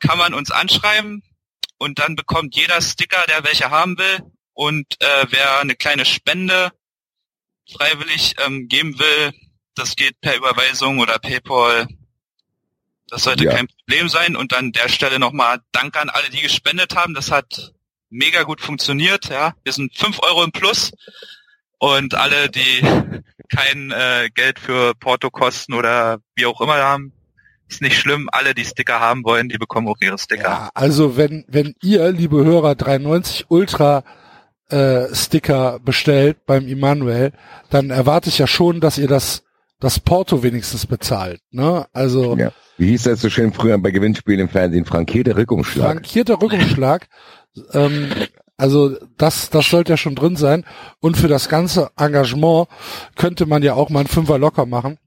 kann 0.01 0.19
man 0.19 0.35
uns 0.35 0.51
anschreiben 0.51 1.23
und 1.79 1.99
dann 1.99 2.17
bekommt 2.17 2.57
jeder 2.57 2.81
Sticker, 2.81 3.23
der 3.29 3.45
welche 3.45 3.71
haben 3.71 3.99
will. 3.99 4.21
Und 4.55 4.87
äh, 5.01 5.27
wer 5.29 5.61
eine 5.61 5.77
kleine 5.77 6.05
Spende 6.07 6.73
freiwillig 7.71 8.35
ähm, 8.45 8.69
geben 8.69 8.99
will, 8.99 9.33
das 9.75 9.95
geht 9.95 10.21
per 10.21 10.37
Überweisung 10.37 10.99
oder 10.99 11.19
PayPal. 11.19 11.87
Das 13.09 13.25
sollte 13.25 13.45
Ja. 13.45 13.53
kein 13.53 13.69
Problem 13.69 14.09
sein. 14.09 14.37
Und 14.37 14.55
an 14.55 14.73
der 14.73 14.89
Stelle 14.89 15.19
nochmal 15.19 15.61
Dank 15.73 15.97
an 15.97 16.09
alle, 16.09 16.31
die 16.31 16.41
gespendet 16.41 16.97
haben. 16.97 17.15
Das 17.15 17.31
hat 17.31 17.73
mega 18.11 18.43
gut 18.43 18.61
funktioniert. 18.61 19.29
Ja, 19.29 19.55
wir 19.63 19.73
sind 19.73 19.97
fünf 19.97 20.21
Euro 20.23 20.45
im 20.45 20.53
Plus. 20.53 20.93
Und 21.79 22.15
alle, 22.15 22.51
die 22.51 22.83
kein 23.55 23.91
äh, 23.91 24.29
Geld 24.35 24.59
für 24.59 24.95
Portokosten 24.95 25.75
oder 25.75 26.19
wie 26.35 26.47
auch 26.47 26.61
immer 26.61 26.77
haben, 26.77 27.13
ist 27.69 27.81
nicht 27.81 27.99
schlimm. 27.99 28.29
Alle, 28.33 28.55
die 28.55 28.65
Sticker 28.65 29.01
haben 29.01 29.25
wollen, 29.25 29.49
die 29.49 29.59
bekommen 29.59 29.89
auch 29.89 29.97
ihre 30.01 30.19
Sticker. 30.19 30.43
Ja, 30.43 30.71
also 30.75 31.17
wenn, 31.17 31.45
wenn 31.49 31.75
ihr, 31.83 32.11
liebe 32.11 32.45
Hörer, 32.45 32.75
390 32.75 33.47
Ultra 33.49 34.05
äh, 34.69 35.15
Sticker 35.15 35.79
bestellt 35.81 36.45
beim 36.47 36.67
Immanuel, 36.67 37.33
dann 37.71 37.91
erwarte 37.91 38.29
ich 38.29 38.39
ja 38.39 38.47
schon, 38.47 38.81
dass 38.81 38.99
ihr 38.99 39.09
das, 39.09 39.45
das 39.79 40.01
Porto 40.01 40.43
wenigstens 40.43 40.87
bezahlt. 40.87 41.41
Ne? 41.51 41.87
Also 41.93 42.37
Ja. 42.37 42.53
Wie 42.81 42.89
hieß 42.89 43.03
das 43.03 43.21
so 43.21 43.29
schön 43.29 43.53
früher 43.53 43.77
bei 43.77 43.91
Gewinnspielen 43.91 44.41
im 44.41 44.49
Fernsehen? 44.49 44.87
Frankierter 44.87 45.37
Rückumschlag. 45.37 45.87
frankierter 45.87 46.41
Rückumschlag. 46.41 47.09
Ähm, 47.73 48.11
also 48.57 48.95
das, 49.17 49.51
das 49.51 49.71
sollte 49.71 49.93
ja 49.93 49.97
schon 49.97 50.15
drin 50.15 50.37
sein. 50.37 50.65
Und 51.01 51.17
für 51.17 51.29
das 51.29 51.49
ganze 51.49 51.91
Engagement 51.97 52.69
könnte 53.17 53.47
man 53.47 53.63
ja 53.63 53.75
auch 53.75 53.89
mal 53.89 54.01
einen 54.01 54.09
Fünfer 54.09 54.39
locker 54.39 54.67
machen. 54.67 54.99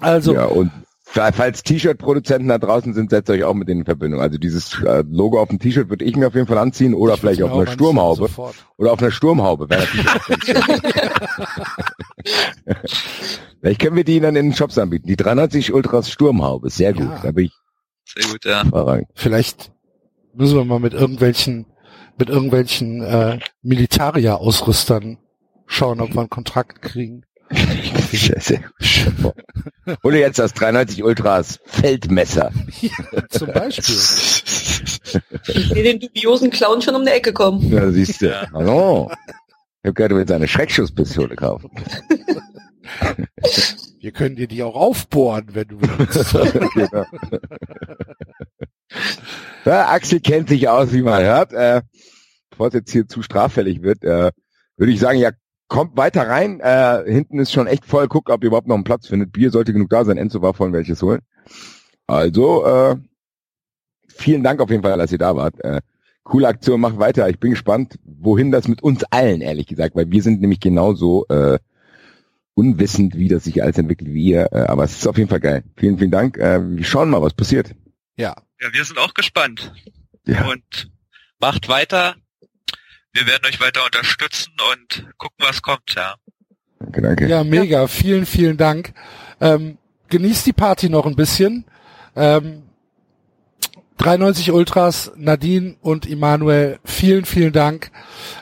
Also 0.00 0.34
Ja, 0.34 0.46
und 0.46 0.70
falls 1.04 1.62
T-Shirt-Produzenten 1.62 2.48
da 2.48 2.58
draußen 2.58 2.94
sind, 2.94 3.10
setzt 3.10 3.28
euch 3.28 3.44
auch 3.44 3.52
mit 3.52 3.68
denen 3.68 3.80
in 3.80 3.84
Verbindung. 3.86 4.20
Also 4.22 4.38
dieses 4.38 4.80
äh, 4.82 5.04
Logo 5.06 5.40
auf 5.40 5.50
dem 5.50 5.58
T-Shirt 5.58 5.90
würde 5.90 6.04
ich 6.04 6.16
mir 6.16 6.28
auf 6.28 6.34
jeden 6.34 6.46
Fall 6.46 6.58
anziehen 6.58 6.94
oder 6.94 7.14
ich 7.14 7.20
vielleicht 7.20 7.42
auf 7.42 7.52
einer 7.52 7.68
auch 7.68 7.72
Sturmhaube. 7.72 8.22
sofort. 8.22 8.54
Oder 8.78 8.92
auf 8.92 9.02
einer 9.02 9.10
Sturmhaube. 9.10 9.68
Wäre 9.68 9.82
natürlich 9.82 10.08
auch 10.08 10.26
ganz 10.26 10.46
schön. 10.46 10.62
Vielleicht 13.60 13.80
können 13.80 13.96
wir 13.96 14.04
die 14.04 14.18
dann 14.18 14.34
in 14.34 14.46
den 14.46 14.54
Shops 14.54 14.78
anbieten. 14.78 15.06
Die 15.06 15.16
390 15.16 15.72
Ultras 15.72 16.10
Sturmhaube. 16.10 16.70
Sehr 16.70 16.92
gut. 16.94 17.08
Ja. 17.08 17.20
Da 17.22 17.30
bin 17.32 17.44
ich 17.46 17.52
Sehr 18.06 18.30
gut, 18.30 18.44
ja. 18.44 19.00
Vielleicht 19.14 19.71
müssen 20.34 20.56
wir 20.56 20.64
mal 20.64 20.80
mit 20.80 20.94
irgendwelchen, 20.94 21.66
mit 22.18 22.28
irgendwelchen 22.28 23.02
äh, 23.02 23.38
Militaria-Ausrüstern 23.62 25.18
schauen, 25.66 26.00
ob 26.00 26.14
wir 26.14 26.20
einen 26.20 26.30
Kontrakt 26.30 26.82
kriegen. 26.82 27.24
Scheiße. 28.12 28.60
Hol 30.02 30.12
dir 30.12 30.20
jetzt 30.20 30.38
das 30.38 30.54
390 30.54 31.02
Ultras 31.02 31.60
Feldmesser. 31.64 32.50
Zum 33.28 33.52
Beispiel. 33.52 33.94
Ich 35.48 35.68
sehe 35.68 35.82
den 35.82 36.00
dubiosen 36.00 36.50
Clown 36.50 36.80
schon 36.80 36.94
um 36.94 37.04
die 37.04 37.10
Ecke 37.10 37.32
kommen. 37.32 37.70
Ja, 37.70 37.90
siehst 37.90 38.22
du. 38.22 38.50
Hallo. 38.52 39.10
Ich 39.82 39.88
habe 39.88 39.94
gerade 39.94 40.14
mit 40.14 40.28
seine 40.28 40.48
Schreckschusspistole 40.48 41.34
kaufen. 41.36 41.70
Wir 44.00 44.12
können 44.12 44.36
dir 44.36 44.46
die 44.46 44.62
auch 44.62 44.74
aufbohren, 44.74 45.48
wenn 45.52 45.68
du 45.68 45.80
willst. 45.80 46.32
genau. 46.74 47.04
Ja, 49.64 49.88
Axel 49.88 50.20
kennt 50.20 50.48
sich 50.48 50.68
aus, 50.68 50.92
wie 50.92 51.02
man 51.02 51.22
hört. 51.22 51.52
Äh, 51.52 51.82
bevor 52.50 52.68
es 52.68 52.74
jetzt 52.74 52.92
hier 52.92 53.06
zu 53.06 53.22
straffällig 53.22 53.82
wird, 53.82 54.04
äh, 54.04 54.30
würde 54.76 54.92
ich 54.92 55.00
sagen, 55.00 55.18
ja, 55.18 55.30
kommt 55.68 55.96
weiter 55.96 56.28
rein. 56.28 56.60
Äh, 56.60 57.04
hinten 57.06 57.38
ist 57.38 57.52
schon 57.52 57.66
echt 57.66 57.84
voll. 57.84 58.08
Guckt, 58.08 58.30
ob 58.30 58.42
ihr 58.42 58.48
überhaupt 58.48 58.68
noch 58.68 58.74
einen 58.74 58.84
Platz 58.84 59.06
findet. 59.06 59.32
Bier 59.32 59.50
sollte 59.50 59.72
genug 59.72 59.90
da 59.90 60.04
sein. 60.04 60.18
Enzo 60.18 60.42
war 60.42 60.54
vorhin 60.54 60.74
welches 60.74 61.02
holen. 61.02 61.20
Also, 62.06 62.66
äh, 62.66 62.96
vielen 64.08 64.42
Dank 64.42 64.60
auf 64.60 64.70
jeden 64.70 64.82
Fall, 64.82 64.98
dass 64.98 65.12
ihr 65.12 65.18
da 65.18 65.34
wart. 65.34 65.62
Äh, 65.64 65.80
coole 66.24 66.48
Aktion, 66.48 66.80
macht 66.80 66.98
weiter. 66.98 67.28
Ich 67.28 67.40
bin 67.40 67.50
gespannt, 67.50 67.98
wohin 68.04 68.52
das 68.52 68.68
mit 68.68 68.82
uns 68.82 69.04
allen, 69.04 69.40
ehrlich 69.40 69.66
gesagt, 69.66 69.96
weil 69.96 70.10
wir 70.10 70.22
sind 70.22 70.40
nämlich 70.40 70.60
genauso 70.60 71.26
äh, 71.28 71.58
unwissend, 72.54 73.16
wie 73.16 73.28
das 73.28 73.44
sich 73.44 73.62
alles 73.62 73.78
entwickelt 73.78 74.12
wie 74.12 74.26
ihr. 74.26 74.52
Äh, 74.52 74.66
aber 74.66 74.84
es 74.84 74.92
ist 74.92 75.06
auf 75.06 75.16
jeden 75.16 75.30
Fall 75.30 75.40
geil. 75.40 75.64
Vielen, 75.76 75.98
vielen 75.98 76.10
Dank. 76.10 76.36
Äh, 76.36 76.60
wir 76.76 76.84
schauen 76.84 77.10
mal, 77.10 77.22
was 77.22 77.34
passiert. 77.34 77.74
ja. 78.16 78.34
Ja, 78.62 78.72
wir 78.72 78.84
sind 78.84 78.98
auch 78.98 79.12
gespannt. 79.12 79.72
Ja. 80.24 80.46
Und 80.46 80.90
macht 81.40 81.68
weiter. 81.68 82.14
Wir 83.12 83.26
werden 83.26 83.44
euch 83.46 83.60
weiter 83.60 83.84
unterstützen 83.84 84.52
und 84.72 85.08
gucken, 85.18 85.36
was 85.38 85.62
kommt, 85.62 85.94
ja. 85.96 86.14
Danke, 86.78 87.02
danke. 87.02 87.28
Ja, 87.28 87.42
mega. 87.42 87.88
Vielen, 87.88 88.24
vielen 88.24 88.56
Dank. 88.56 88.94
Ähm, 89.40 89.78
genießt 90.08 90.46
die 90.46 90.52
Party 90.52 90.88
noch 90.88 91.06
ein 91.06 91.16
bisschen. 91.16 91.64
Ähm, 92.14 92.62
93 93.98 94.52
Ultras, 94.52 95.10
Nadine 95.16 95.76
und 95.80 96.06
Immanuel, 96.06 96.78
vielen, 96.84 97.24
vielen 97.24 97.52
Dank. 97.52 97.90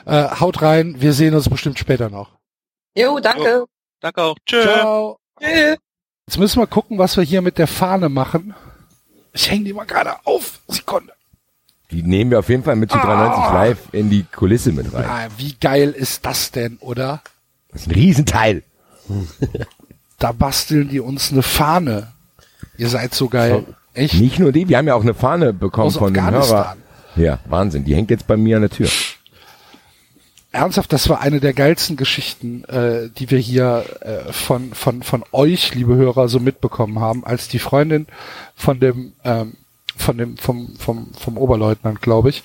Äh, 0.05 0.39
haut 0.39 0.61
rein. 0.61 1.01
Wir 1.01 1.13
sehen 1.13 1.33
uns 1.33 1.49
bestimmt 1.49 1.79
später 1.79 2.09
noch. 2.11 2.37
Jo, 2.95 3.19
danke. 3.19 3.65
Danke 3.99 4.21
auch. 4.21 4.37
Tschö. 4.45 4.61
Ciao. 4.61 5.19
Tschüss. 5.39 5.77
Jetzt 6.27 6.37
müssen 6.37 6.61
wir 6.61 6.67
gucken, 6.67 6.99
was 6.99 7.17
wir 7.17 7.23
hier 7.23 7.41
mit 7.41 7.57
der 7.57 7.67
Fahne 7.67 8.07
machen. 8.07 8.53
Ich 9.33 9.49
hänge 9.49 9.65
die 9.65 9.73
mal 9.73 9.85
gerade 9.85 10.13
auf. 10.25 10.59
Sekunde. 10.67 11.13
Die 11.91 12.03
nehmen 12.03 12.31
wir 12.31 12.39
auf 12.39 12.49
jeden 12.49 12.63
Fall 12.63 12.75
mit 12.77 12.91
zu 12.91 12.97
93 12.97 13.43
Ah. 13.43 13.53
live 13.53 13.79
in 13.91 14.09
die 14.09 14.23
Kulisse 14.23 14.71
mit 14.71 14.93
rein. 14.93 15.05
Ah, 15.05 15.27
wie 15.37 15.53
geil 15.59 15.91
ist 15.91 16.25
das 16.25 16.51
denn, 16.51 16.77
oder? 16.79 17.21
Das 17.69 17.81
ist 17.81 17.87
ein 17.87 17.91
Riesenteil. 17.93 18.63
Da 20.19 20.31
basteln 20.31 20.89
die 20.89 20.99
uns 20.99 21.31
eine 21.31 21.41
Fahne. 21.43 22.11
Ihr 22.77 22.87
seid 22.89 23.13
so 23.13 23.27
geil. 23.27 23.65
Echt? 23.93 24.13
Nicht 24.15 24.39
nur 24.39 24.51
die, 24.53 24.69
wir 24.69 24.77
haben 24.77 24.87
ja 24.87 24.95
auch 24.95 25.01
eine 25.01 25.13
Fahne 25.13 25.51
bekommen 25.53 25.87
Aus 25.87 25.97
von 25.97 26.13
dem 26.13 26.29
Hörer. 26.29 26.77
Ja, 27.17 27.39
Wahnsinn. 27.45 27.83
Die 27.83 27.93
hängt 27.95 28.09
jetzt 28.09 28.25
bei 28.27 28.37
mir 28.37 28.55
an 28.57 28.61
der 28.61 28.69
Tür. 28.71 28.87
Ernsthaft, 30.51 30.91
das 30.91 31.07
war 31.07 31.21
eine 31.21 31.39
der 31.39 31.53
geilsten 31.53 31.95
Geschichten, 31.95 32.65
äh, 32.65 33.09
die 33.09 33.31
wir 33.31 33.39
hier 33.39 33.85
äh, 34.01 34.33
von, 34.33 34.73
von, 34.73 35.01
von 35.01 35.23
euch, 35.31 35.73
liebe 35.75 35.95
Hörer, 35.95 36.27
so 36.27 36.39
mitbekommen 36.39 36.99
haben, 36.99 37.25
als 37.25 37.47
die 37.47 37.59
Freundin 37.59 38.05
von 38.55 38.79
dem, 38.79 39.13
ähm, 39.23 39.53
von 39.95 40.17
dem, 40.17 40.37
vom, 40.37 40.75
vom, 40.75 41.13
vom 41.13 41.37
Oberleutnant, 41.37 42.01
glaube 42.01 42.29
ich, 42.29 42.43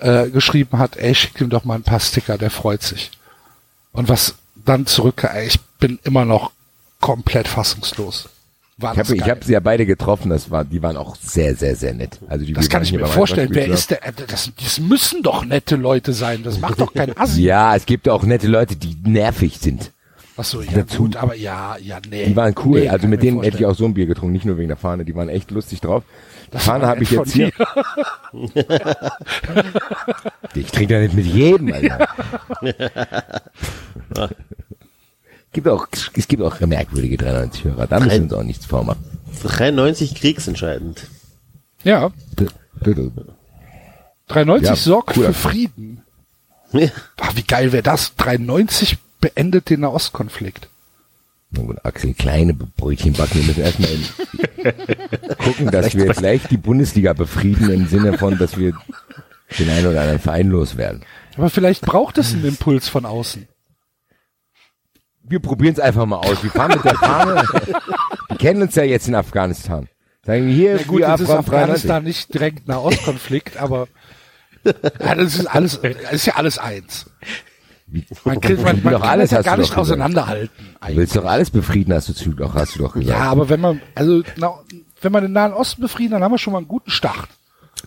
äh, 0.00 0.30
geschrieben 0.30 0.78
hat, 0.78 0.96
ey, 0.96 1.14
schick 1.14 1.40
ihm 1.40 1.50
doch 1.50 1.64
mal 1.64 1.76
ein 1.76 1.84
paar 1.84 2.00
Sticker, 2.00 2.38
der 2.38 2.50
freut 2.50 2.82
sich. 2.82 3.12
Und 3.92 4.08
was 4.08 4.34
dann 4.56 4.86
zurück, 4.86 5.22
ey, 5.22 5.46
ich 5.46 5.60
bin 5.78 6.00
immer 6.02 6.24
noch 6.24 6.50
komplett 7.00 7.46
fassungslos. 7.46 8.28
War 8.76 8.92
Ich 8.92 8.98
das 8.98 9.08
habe 9.08 9.16
ich 9.16 9.22
geil. 9.22 9.30
hab 9.30 9.44
sie 9.44 9.52
ja 9.52 9.60
beide 9.60 9.86
getroffen, 9.86 10.30
das 10.30 10.50
war, 10.50 10.64
die 10.64 10.82
waren 10.82 10.96
auch 10.96 11.14
sehr, 11.16 11.54
sehr, 11.54 11.76
sehr 11.76 11.94
nett. 11.94 12.18
Also 12.28 12.44
die 12.44 12.52
das 12.54 12.68
kann 12.68 12.82
ich 12.82 12.92
mir 12.92 13.06
vorstellen. 13.06 13.50
Wer 13.52 13.68
ist 13.68 13.90
der? 13.92 14.04
äh, 14.06 14.12
Das, 14.26 14.50
das 14.60 14.80
müssen 14.80 15.22
doch 15.22 15.44
nette 15.44 15.76
Leute 15.76 16.12
sein. 16.12 16.42
Das 16.42 16.58
macht 16.58 16.80
doch 16.80 16.92
kein 16.92 17.16
Assi. 17.16 17.42
Ja, 17.42 17.76
es 17.76 17.86
gibt 17.86 18.08
auch 18.08 18.24
nette 18.24 18.48
Leute, 18.48 18.74
die 18.74 18.96
nervig 19.04 19.58
sind. 19.58 19.92
Ach 20.36 20.42
so, 20.42 20.60
ja 20.62 20.72
dazu- 20.72 21.04
gut, 21.04 21.14
aber 21.14 21.36
ja, 21.36 21.76
ja, 21.80 21.98
nee. 22.10 22.26
Die 22.26 22.34
waren 22.34 22.52
cool. 22.64 22.80
Nee, 22.80 22.88
also 22.88 23.06
mit 23.06 23.22
denen 23.22 23.36
hätte 23.36 23.46
ich 23.46 23.52
vorstellen. 23.52 23.70
auch 23.70 23.76
so 23.76 23.84
ein 23.84 23.94
Bier 23.94 24.06
getrunken, 24.06 24.32
nicht 24.32 24.44
nur 24.44 24.58
wegen 24.58 24.66
der 24.66 24.76
Fahne. 24.76 25.04
Die 25.04 25.14
waren 25.14 25.28
echt 25.28 25.52
lustig 25.52 25.80
drauf. 25.80 26.02
Die 26.48 26.50
Das 26.50 26.64
Fahne 26.64 26.88
habe 26.88 27.04
ich 27.04 27.12
jetzt 27.12 27.32
hier. 27.32 27.52
Ich 30.56 30.70
trinke 30.70 30.94
ja 30.94 31.00
nicht 31.00 31.14
mit 31.14 31.26
jedem, 31.26 31.72
Alter. 31.72 32.08
gibt 35.54 35.68
auch, 35.68 35.86
es 35.92 36.28
gibt 36.28 36.42
auch 36.42 36.60
merkwürdige 36.60 37.16
93 37.16 37.64
Hörer. 37.64 37.86
Da 37.86 38.00
müssen 38.00 38.10
wir 38.10 38.22
uns 38.22 38.32
auch 38.34 38.42
nichts 38.42 38.66
vormachen. 38.66 39.02
93 39.42 40.14
kriegsentscheidend. 40.14 41.06
Ja, 41.82 42.10
Bitte. 42.36 43.10
93 44.28 44.68
Ja, 44.68 44.76
sorgt 44.76 45.14
cooler 45.14 45.28
für 45.28 45.48
Frieden. 45.48 46.02
Ja. 46.72 46.88
Ach, 47.20 47.36
wie 47.36 47.42
geil 47.42 47.72
wäre 47.72 47.82
das? 47.82 48.14
93 48.16 48.98
beendet 49.20 49.70
den 49.70 49.80
Nahostkonflikt. 49.80 50.68
Na 51.50 51.62
gut, 51.62 51.84
Axel, 51.84 52.14
kleine 52.14 52.52
Brötchen 52.52 53.12
backen. 53.12 53.38
Wir 53.38 53.44
müssen 53.44 53.62
erstmal 53.62 55.36
gucken, 55.38 55.70
dass 55.70 55.94
wir 55.94 56.06
gleich 56.06 56.42
die 56.48 56.56
Bundesliga 56.56 57.12
befrieden 57.12 57.70
im 57.70 57.86
Sinne 57.86 58.18
von, 58.18 58.38
dass 58.38 58.56
wir 58.58 58.72
den 59.58 59.70
einen 59.70 59.86
oder 59.86 60.00
anderen 60.00 60.20
Verein 60.20 60.48
loswerden. 60.48 61.02
Aber 61.36 61.50
vielleicht 61.50 61.82
braucht 61.82 62.18
es 62.18 62.32
einen 62.32 62.44
Impuls 62.44 62.88
von 62.88 63.06
außen. 63.06 63.46
Wir 65.26 65.40
probieren 65.40 65.72
es 65.74 65.80
einfach 65.80 66.06
mal 66.06 66.18
aus. 66.18 66.42
Wir 66.42 66.50
fahren 66.50 66.72
mit 66.74 66.84
der 66.84 66.94
Fahne. 66.94 67.42
Wir 68.28 68.36
kennen 68.36 68.62
uns 68.62 68.74
ja 68.74 68.84
jetzt 68.84 69.08
in 69.08 69.14
Afghanistan. 69.14 69.88
Sagen 70.26 70.46
wir 70.46 70.54
hier, 70.54 70.76
Ja 70.76 70.82
gut, 70.84 71.00
jetzt 71.00 71.20
ist 71.20 71.30
Afghan 71.30 71.44
93. 71.44 71.48
Afghanistan 71.48 72.04
nicht 72.04 72.34
direkt 72.34 72.68
Nahostkonflikt, 72.68 73.58
aber 73.58 73.88
ja, 74.64 75.14
das 75.14 75.36
ist 75.36 75.46
alles, 75.46 75.80
das 75.82 76.12
ist 76.12 76.26
ja 76.26 76.34
alles 76.36 76.58
eins. 76.58 77.10
Man, 78.24 78.40
kriegt, 78.40 78.62
man, 78.62 78.82
man 78.82 78.94
doch 78.94 79.02
kann 79.02 79.10
alles 79.10 79.30
das 79.30 79.38
ja 79.38 79.42
gar 79.42 79.56
du 79.56 79.62
nicht 79.62 79.76
auseinanderhalten. 79.76 80.50
Du 80.56 80.82
eigentlich. 80.82 80.96
willst 80.96 81.16
doch 81.16 81.26
alles 81.26 81.50
befrieden, 81.50 81.92
hast 81.94 82.08
du, 82.08 82.30
doch, 82.32 82.54
hast 82.54 82.74
du 82.74 82.80
doch 82.80 82.94
gesagt. 82.94 83.08
Ja, 83.08 83.30
aber 83.30 83.48
wenn 83.50 83.60
man, 83.60 83.82
also, 83.94 84.22
na, 84.36 84.54
wenn 85.02 85.12
man 85.12 85.22
den 85.22 85.32
Nahen 85.32 85.52
Osten 85.52 85.82
befrieden, 85.82 86.12
dann 86.12 86.22
haben 86.24 86.32
wir 86.32 86.38
schon 86.38 86.52
mal 86.54 86.60
einen 86.60 86.68
guten 86.68 86.90
Start. 86.90 87.28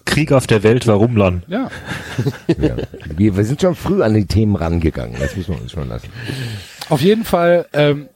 Krieg 0.05 0.31
auf 0.31 0.47
der 0.47 0.63
Welt 0.63 0.85
war 0.85 0.95
Rumlern. 0.95 1.43
Ja. 1.47 1.69
Ja. 2.59 2.75
Wir, 3.17 3.35
wir 3.35 3.43
sind 3.43 3.61
schon 3.61 3.75
früh 3.75 4.03
an 4.03 4.13
die 4.13 4.25
Themen 4.25 4.55
rangegangen. 4.55 5.17
Das 5.19 5.35
müssen 5.35 5.55
wir 5.55 5.61
uns 5.61 5.71
schon 5.71 5.89
lassen. 5.89 6.09
Auf 6.89 7.01
jeden 7.01 7.25
Fall, 7.25 7.67
ähm, 7.73 8.09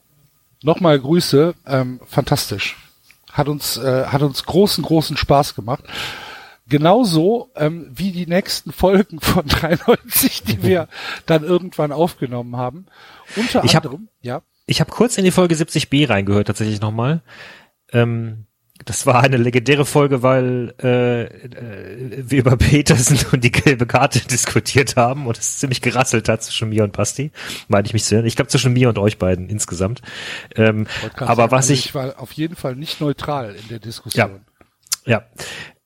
Nochmal 0.63 0.99
Grüße, 0.99 1.55
ähm, 1.65 1.99
fantastisch. 2.05 2.77
Hat 3.31 3.47
uns, 3.49 3.77
äh, 3.77 4.05
hat 4.05 4.21
uns 4.21 4.43
großen, 4.43 4.83
großen 4.83 5.17
Spaß 5.17 5.55
gemacht. 5.55 5.83
Genauso 6.67 7.49
ähm, 7.55 7.87
wie 7.91 8.11
die 8.11 8.27
nächsten 8.27 8.71
Folgen 8.71 9.19
von 9.19 9.45
93, 9.47 10.43
die 10.43 10.61
wir 10.61 10.87
dann 11.25 11.43
irgendwann 11.43 11.91
aufgenommen 11.91 12.57
haben. 12.57 12.85
Unter 13.35 13.63
Ich 13.63 13.75
hab- 13.75 13.85
anderem, 13.85 14.07
ja. 14.21 14.41
Ich 14.67 14.79
habe 14.79 14.91
kurz 14.91 15.17
in 15.17 15.25
die 15.25 15.31
Folge 15.31 15.55
70b 15.55 16.07
reingehört, 16.07 16.45
tatsächlich 16.47 16.79
nochmal. 16.79 17.21
Ähm, 17.91 18.45
das 18.85 19.05
war 19.05 19.23
eine 19.23 19.37
legendäre 19.37 19.85
Folge, 19.85 20.23
weil 20.23 20.73
äh, 20.81 21.23
äh, 21.23 22.23
wir 22.29 22.39
über 22.39 22.57
Petersen 22.57 23.19
und 23.31 23.43
die 23.43 23.51
gelbe 23.51 23.85
Karte 23.85 24.19
diskutiert 24.19 24.95
haben 24.95 25.27
und 25.27 25.37
es 25.37 25.59
ziemlich 25.59 25.81
gerasselt 25.81 26.29
hat 26.29 26.43
zwischen 26.43 26.69
mir 26.69 26.83
und 26.83 26.93
Basti, 26.93 27.31
meine 27.67 27.85
ich 27.85 27.93
mich 27.93 28.03
zu 28.03 28.15
erinnern. 28.15 28.27
Ich 28.27 28.35
glaube 28.35 28.49
zwischen 28.49 28.73
mir 28.73 28.89
und 28.89 28.97
euch 28.97 29.17
beiden 29.17 29.49
insgesamt. 29.49 30.01
Ähm, 30.55 30.87
aber 31.15 31.35
sagen, 31.35 31.51
was 31.51 31.65
also 31.65 31.73
ich, 31.73 31.85
ich 31.85 31.95
war 31.95 32.19
auf 32.19 32.31
jeden 32.33 32.55
Fall 32.55 32.75
nicht 32.75 33.01
neutral 33.01 33.55
in 33.55 33.67
der 33.69 33.79
Diskussion. 33.79 34.41
ja. 35.05 35.23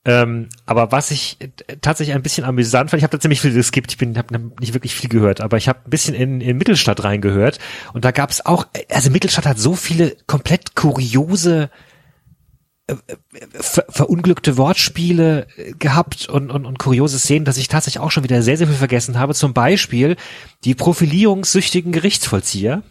Ähm, 0.08 0.50
aber 0.68 0.92
was 0.92 1.10
ich 1.10 1.38
tatsächlich 1.82 2.16
ein 2.16 2.22
bisschen 2.22 2.46
amüsant 2.46 2.92
fand, 2.92 3.00
ich 3.00 3.04
habe 3.04 3.18
da 3.18 3.20
ziemlich 3.20 3.42
viel 3.42 3.54
geskippt, 3.54 3.92
ich 3.92 3.98
bin 3.98 4.16
habe 4.20 4.52
nicht 4.60 4.76
wirklich 4.76 4.94
viel 4.94 5.10
gehört, 5.10 5.42
aber 5.42 5.58
ich 5.58 5.68
habe 5.68 5.80
ein 5.84 5.90
bisschen 5.90 6.14
in, 6.14 6.42
in 6.42 6.58
Mittelstadt 6.58 7.04
reingehört 7.04 7.58
und 7.92 8.06
da 8.06 8.12
gab 8.12 8.30
es 8.30 8.46
auch, 8.46 8.68
also 8.92 9.10
Mittelstadt 9.10 9.48
hat 9.48 9.58
so 9.58 9.74
viele 9.74 10.16
komplett 10.28 10.76
kuriose 10.76 11.72
ver 12.88 13.86
verunglückte 13.90 14.58
Wortspiele 14.58 15.48
äh, 15.58 15.72
gehabt 15.74 16.30
und, 16.30 16.52
und, 16.52 16.66
und 16.66 16.78
kuriose 16.80 17.18
Szenen, 17.18 17.46
dass 17.46 17.58
ich 17.58 17.68
tatsächlich 17.68 18.00
auch 18.02 18.12
schon 18.12 18.24
wieder 18.24 18.44
sehr, 18.44 18.58
sehr 18.58 18.68
viel 18.68 18.76
vergessen 18.76 19.18
habe. 19.18 19.34
Zum 19.34 19.54
Beispiel 19.54 20.18
die 20.64 20.76
profilierungssüchtigen 20.76 21.92
Gerichtsvollzieher. 21.92 22.84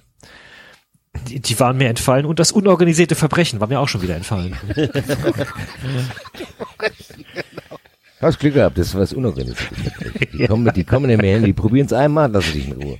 Die, 1.28 1.38
die 1.38 1.60
waren 1.60 1.76
mir 1.76 1.88
entfallen 1.88 2.26
und 2.26 2.40
das 2.40 2.50
unorganisierte 2.50 3.14
Verbrechen 3.14 3.60
war 3.60 3.68
mir 3.68 3.78
auch 3.78 3.86
schon 3.86 4.02
wieder 4.02 4.16
entfallen. 4.16 4.56
Hast 8.20 8.40
Glück 8.40 8.54
gehabt, 8.54 8.78
das 8.78 8.88
ist 8.88 8.94
was 8.96 9.12
Unorganisiertes. 9.12 9.68
Die 10.32 10.46
kommen, 10.46 10.72
die 10.74 10.82
kommen 10.82 11.10
in 11.10 11.20
mir 11.20 11.34
hin, 11.34 11.44
die 11.44 11.52
probieren 11.52 11.86
es 11.86 11.92
einmal, 11.92 12.32
lassen 12.32 12.52
dich 12.52 12.66
in 12.66 12.72
Ruhe. 12.72 12.98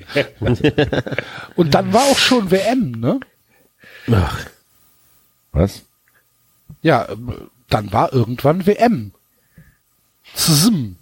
Und 1.56 1.74
dann 1.74 1.92
war 1.92 2.02
auch 2.02 2.18
schon 2.18 2.50
WM, 2.50 2.92
ne? 2.92 3.18
Was? 5.52 5.82
Ja, 6.84 7.08
ähm, 7.10 7.50
dann 7.70 7.92
war 7.92 8.12
irgendwann 8.12 8.66
WM. 8.66 9.12
Zim. 10.34 10.96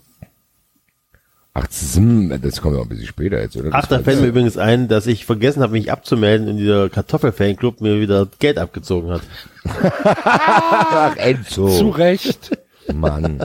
Ach, 1.55 1.67
hm, 1.95 2.41
das 2.41 2.63
kommt 2.63 2.77
ja 2.77 2.81
auch 2.81 2.87
ein 2.87 2.89
bisschen 2.89 3.07
später 3.07 3.41
jetzt, 3.41 3.57
oder? 3.57 3.71
Ach, 3.73 3.87
da 3.87 3.99
fällt 3.99 4.21
mir 4.21 4.29
übrigens 4.29 4.57
ein, 4.57 4.89
dass 4.89 5.07
ich 5.07 5.27
vergessen 5.27 5.61
habe, 5.61 5.73
mich 5.73 5.93
abzumelden 5.93 6.49
und 6.49 6.57
dieser 6.57 6.89
Kartoffelfanclub 6.89 7.81
mir 7.83 8.01
wieder 8.01 8.27
Geld 8.39 8.59
abgezogen 8.59 9.11
hat. 9.11 9.23
Ach, 10.25 11.17
Enzo. 11.17 11.69
Zu 11.69 11.91
Recht. 11.91 12.57
Mann. 12.95 13.43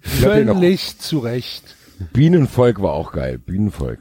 Völlig 0.00 0.98
zu 0.98 1.18
Recht. 1.18 1.74
Bienenvolk 2.12 2.80
war 2.80 2.92
auch 2.92 3.12
geil. 3.12 3.38
Bienenvolk. 3.38 3.98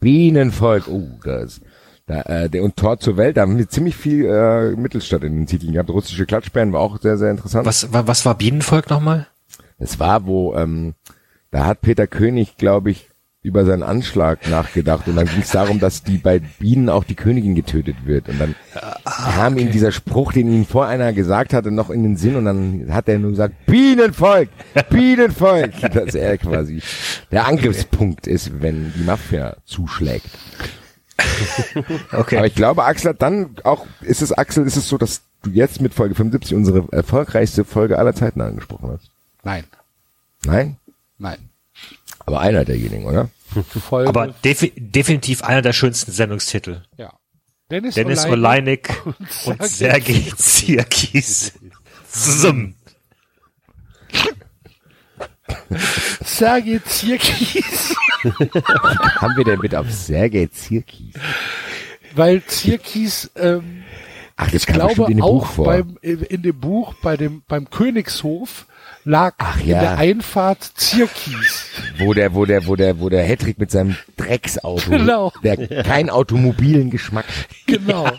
Bienenvolk. 0.00 0.88
Oh, 0.88 1.10
das. 1.24 1.60
Da, 2.06 2.20
äh, 2.22 2.48
der 2.48 2.62
und 2.62 2.76
Tor 2.76 2.98
zur 3.00 3.16
Welt, 3.16 3.36
da 3.36 3.40
haben 3.42 3.58
wir 3.58 3.68
ziemlich 3.68 3.96
viel 3.96 4.26
äh, 4.26 4.76
Mittelstadt 4.76 5.24
in 5.24 5.34
den 5.34 5.46
Titeln 5.46 5.72
gehabt. 5.72 5.90
Russische 5.90 6.24
Klatschbären 6.24 6.72
war 6.72 6.80
auch 6.80 7.00
sehr, 7.00 7.18
sehr 7.18 7.32
interessant. 7.32 7.66
Was, 7.66 7.92
wa- 7.92 8.04
was 8.06 8.24
war 8.24 8.36
Bienenvolk 8.36 8.88
nochmal? 8.90 9.26
Es 9.78 9.98
war, 9.98 10.24
wo, 10.24 10.54
ähm, 10.54 10.94
da 11.50 11.64
hat 11.66 11.80
Peter 11.80 12.06
König, 12.06 12.56
glaube 12.58 12.92
ich, 12.92 13.10
über 13.42 13.64
seinen 13.64 13.82
Anschlag 13.84 14.48
nachgedacht 14.48 15.06
und 15.08 15.14
dann 15.16 15.26
ging 15.26 15.40
es 15.40 15.50
darum, 15.50 15.78
dass 15.78 16.02
die 16.02 16.18
bei 16.18 16.40
Bienen 16.40 16.88
auch 16.88 17.04
die 17.04 17.14
Königin 17.14 17.54
getötet 17.54 17.94
wird 18.04 18.28
und 18.28 18.40
dann 18.40 18.54
kam 19.04 19.56
ihm 19.56 19.70
dieser 19.70 19.92
Spruch, 19.92 20.32
den 20.32 20.52
ihm 20.52 20.64
vor 20.66 20.86
einer 20.86 21.12
gesagt 21.12 21.52
hatte, 21.54 21.70
noch 21.70 21.90
in 21.90 22.02
den 22.02 22.16
Sinn 22.16 22.34
und 22.34 22.44
dann 22.44 22.86
hat 22.90 23.08
er 23.08 23.20
nur 23.20 23.30
gesagt, 23.30 23.54
Bienenvolk, 23.66 24.48
Bienenvolk, 24.90 25.72
dass 25.92 26.14
er 26.16 26.38
quasi 26.38 26.80
der 27.30 27.46
Angriffspunkt 27.46 28.26
ist, 28.26 28.62
wenn 28.62 28.92
die 28.96 29.04
Mafia 29.04 29.56
zuschlägt. 29.64 30.26
Okay. 32.12 32.38
Aber 32.38 32.46
ich 32.46 32.54
glaube, 32.54 32.84
Axel 32.84 33.10
hat 33.10 33.22
dann 33.22 33.56
auch, 33.64 33.86
ist 34.00 34.22
es 34.22 34.32
Axel, 34.32 34.66
ist 34.66 34.76
es 34.76 34.88
so, 34.88 34.98
dass 34.98 35.22
du 35.42 35.50
jetzt 35.50 35.80
mit 35.80 35.94
Folge 35.94 36.14
75 36.14 36.54
unsere 36.54 36.86
erfolgreichste 36.92 37.64
Folge 37.64 37.98
aller 37.98 38.14
Zeiten 38.14 38.40
angesprochen 38.40 38.90
hast? 38.92 39.10
Nein, 39.42 39.64
Nein? 40.44 40.76
nein. 41.18 41.38
Aber 42.24 42.40
einer 42.40 42.64
derjenigen, 42.64 43.04
oder? 43.06 43.28
Folge, 43.88 44.08
Aber 44.08 44.28
defi 44.28 44.72
definitiv 44.76 45.42
einer 45.42 45.62
der 45.62 45.72
schönsten 45.72 46.12
Sendungstitel. 46.12 46.82
ja. 46.96 47.12
Dennis, 47.68 47.96
Dennis 47.96 48.24
Oleinik 48.26 48.90
Oleinik 49.04 49.46
und 49.46 49.64
Sergei 49.64 50.22
Zierkis. 50.36 51.52
Zusammen. 52.08 52.75
Sergei 56.24 56.80
Zierkis. 56.84 57.94
Haben 59.16 59.36
wir 59.36 59.44
denn 59.44 59.60
mit 59.60 59.74
auf 59.74 59.90
Sergei 59.90 60.46
Zirkis? 60.46 61.14
Weil 62.14 62.42
Zierkis, 62.44 63.30
ähm, 63.36 63.82
Ach, 64.36 64.52
ich 64.52 64.66
glaube 64.66 65.10
in 65.10 65.18
dem 65.18 65.22
auch 65.22 65.48
beim, 65.52 65.98
in 66.02 66.42
dem 66.42 66.60
Buch, 66.60 66.94
bei 67.02 67.16
dem, 67.16 67.42
beim 67.48 67.70
Königshof 67.70 68.66
lag 69.04 69.34
Ach 69.38 69.60
in 69.60 69.68
ja. 69.68 69.80
der 69.80 69.98
Einfahrt 69.98 70.62
Zierkis. 70.74 71.66
wo 71.98 72.12
der, 72.12 72.34
wo 72.34 72.44
der, 72.44 72.66
wo 72.66 72.76
der, 72.76 72.98
wo 73.00 73.08
der 73.08 73.22
Hedrick 73.22 73.58
mit 73.58 73.70
seinem 73.70 73.96
Drecksauto, 74.16 74.90
Genau. 74.90 75.32
der 75.42 75.84
kein 75.84 76.10
automobilen 76.10 76.90
Geschmack. 76.90 77.24
Genau. 77.66 78.04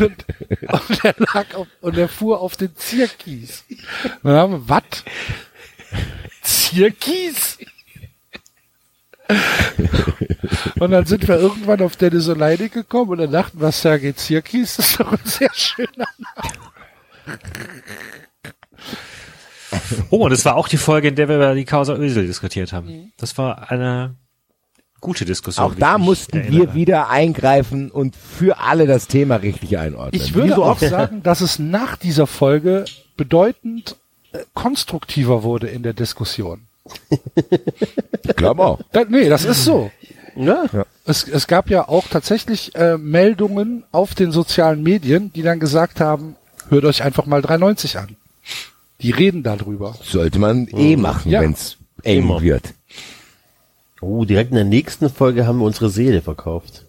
und, 0.00 0.24
und 0.68 1.04
er 1.04 1.14
lag 1.18 1.54
auf, 1.54 1.66
und 1.80 1.96
er 1.96 2.08
fuhr 2.08 2.40
auf 2.40 2.56
den 2.56 2.76
Zierkies. 2.76 3.64
Und 4.22 4.30
dann 4.30 4.36
haben 4.36 4.52
wir, 4.52 4.68
was? 4.68 4.82
Zierkies? 6.42 7.58
und 10.80 10.90
dann 10.90 11.04
sind 11.04 11.28
wir 11.28 11.38
irgendwann 11.38 11.82
auf 11.82 11.96
Dennis 11.96 12.28
Oleinik 12.28 12.72
gekommen 12.72 13.10
und 13.12 13.18
dann 13.18 13.32
dachten 13.32 13.60
wir, 13.60 13.72
Sergei 13.72 14.12
Zierkies, 14.12 14.76
das 14.76 14.90
ist 14.90 15.00
doch 15.00 15.12
ein 15.12 15.18
sehr 15.24 15.52
schöner 15.52 16.08
Name. 16.18 17.38
Oh, 20.10 20.24
und 20.24 20.30
das 20.30 20.44
war 20.44 20.56
auch 20.56 20.68
die 20.68 20.78
Folge, 20.78 21.08
in 21.08 21.14
der 21.14 21.28
wir 21.28 21.36
über 21.36 21.54
die 21.54 21.64
Causa 21.64 21.94
Ösel 21.94 22.26
diskutiert 22.26 22.72
haben. 22.72 23.12
Das 23.18 23.36
war 23.36 23.70
eine 23.70 24.14
gute 25.00 25.24
Diskussion. 25.24 25.64
Auch 25.66 25.74
da 25.74 25.98
mussten 25.98 26.38
erinnere. 26.38 26.68
wir 26.68 26.74
wieder 26.74 27.10
eingreifen 27.10 27.90
und 27.90 28.16
für 28.16 28.58
alle 28.58 28.86
das 28.86 29.06
Thema 29.06 29.36
richtig 29.36 29.78
einordnen. 29.78 30.20
Ich 30.20 30.34
würde 30.34 30.56
auch 30.58 30.78
sagen, 30.78 31.22
dass 31.22 31.40
es 31.40 31.58
nach 31.58 31.96
dieser 31.96 32.26
Folge 32.26 32.84
bedeutend 33.16 33.96
konstruktiver 34.54 35.42
wurde 35.42 35.68
in 35.68 35.82
der 35.82 35.92
Diskussion. 35.94 36.62
Ich 38.24 38.36
glaube 38.36 38.62
auch. 38.64 38.80
Da, 38.92 39.04
nee, 39.08 39.28
das 39.28 39.44
ist 39.44 39.64
so. 39.64 39.90
Ja. 40.36 40.66
Es, 41.06 41.26
es 41.26 41.46
gab 41.46 41.70
ja 41.70 41.88
auch 41.88 42.06
tatsächlich 42.08 42.74
äh, 42.74 42.98
Meldungen 42.98 43.84
auf 43.90 44.14
den 44.14 44.32
sozialen 44.32 44.82
Medien, 44.82 45.32
die 45.32 45.42
dann 45.42 45.58
gesagt 45.60 45.98
haben, 46.00 46.36
hört 46.68 46.84
euch 46.84 47.02
einfach 47.02 47.24
mal 47.26 47.40
390 47.42 47.98
an. 47.98 48.16
Die 49.00 49.10
reden 49.10 49.42
darüber. 49.42 49.94
Sollte 50.02 50.38
man 50.38 50.68
eh 50.68 50.96
machen, 50.96 51.30
Ja. 51.30 51.40
wenn's 51.40 51.78
eng 52.02 52.18
Immer. 52.24 52.42
wird. 52.42 52.74
Oh, 54.00 54.24
direkt 54.24 54.50
in 54.50 54.56
der 54.56 54.64
nächsten 54.64 55.08
Folge 55.10 55.46
haben 55.46 55.58
wir 55.58 55.64
unsere 55.64 55.88
Seele 55.90 56.20
verkauft. 56.22 56.84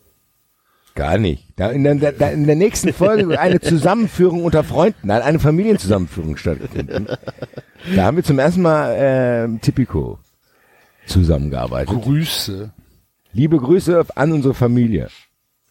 Gar 0.99 1.17
nicht. 1.17 1.45
Da 1.55 1.69
in, 1.69 1.85
der, 1.85 2.11
da 2.11 2.27
in 2.27 2.45
der 2.45 2.57
nächsten 2.57 2.91
Folge 2.91 3.29
wird 3.29 3.39
eine 3.39 3.61
Zusammenführung 3.61 4.43
unter 4.43 4.65
Freunden, 4.65 5.07
nein, 5.07 5.21
eine 5.21 5.39
Familienzusammenführung 5.39 6.35
stattgefunden. 6.35 7.07
Da 7.95 8.03
haben 8.03 8.17
wir 8.17 8.23
zum 8.25 8.37
ersten 8.37 8.61
Mal 8.61 8.95
äh, 8.95 9.59
Tipico 9.59 10.19
zusammengearbeitet. 11.05 12.01
Grüße. 12.03 12.71
Liebe 13.31 13.59
Grüße 13.59 14.07
an 14.13 14.33
unsere 14.33 14.53
Familie. 14.53 15.07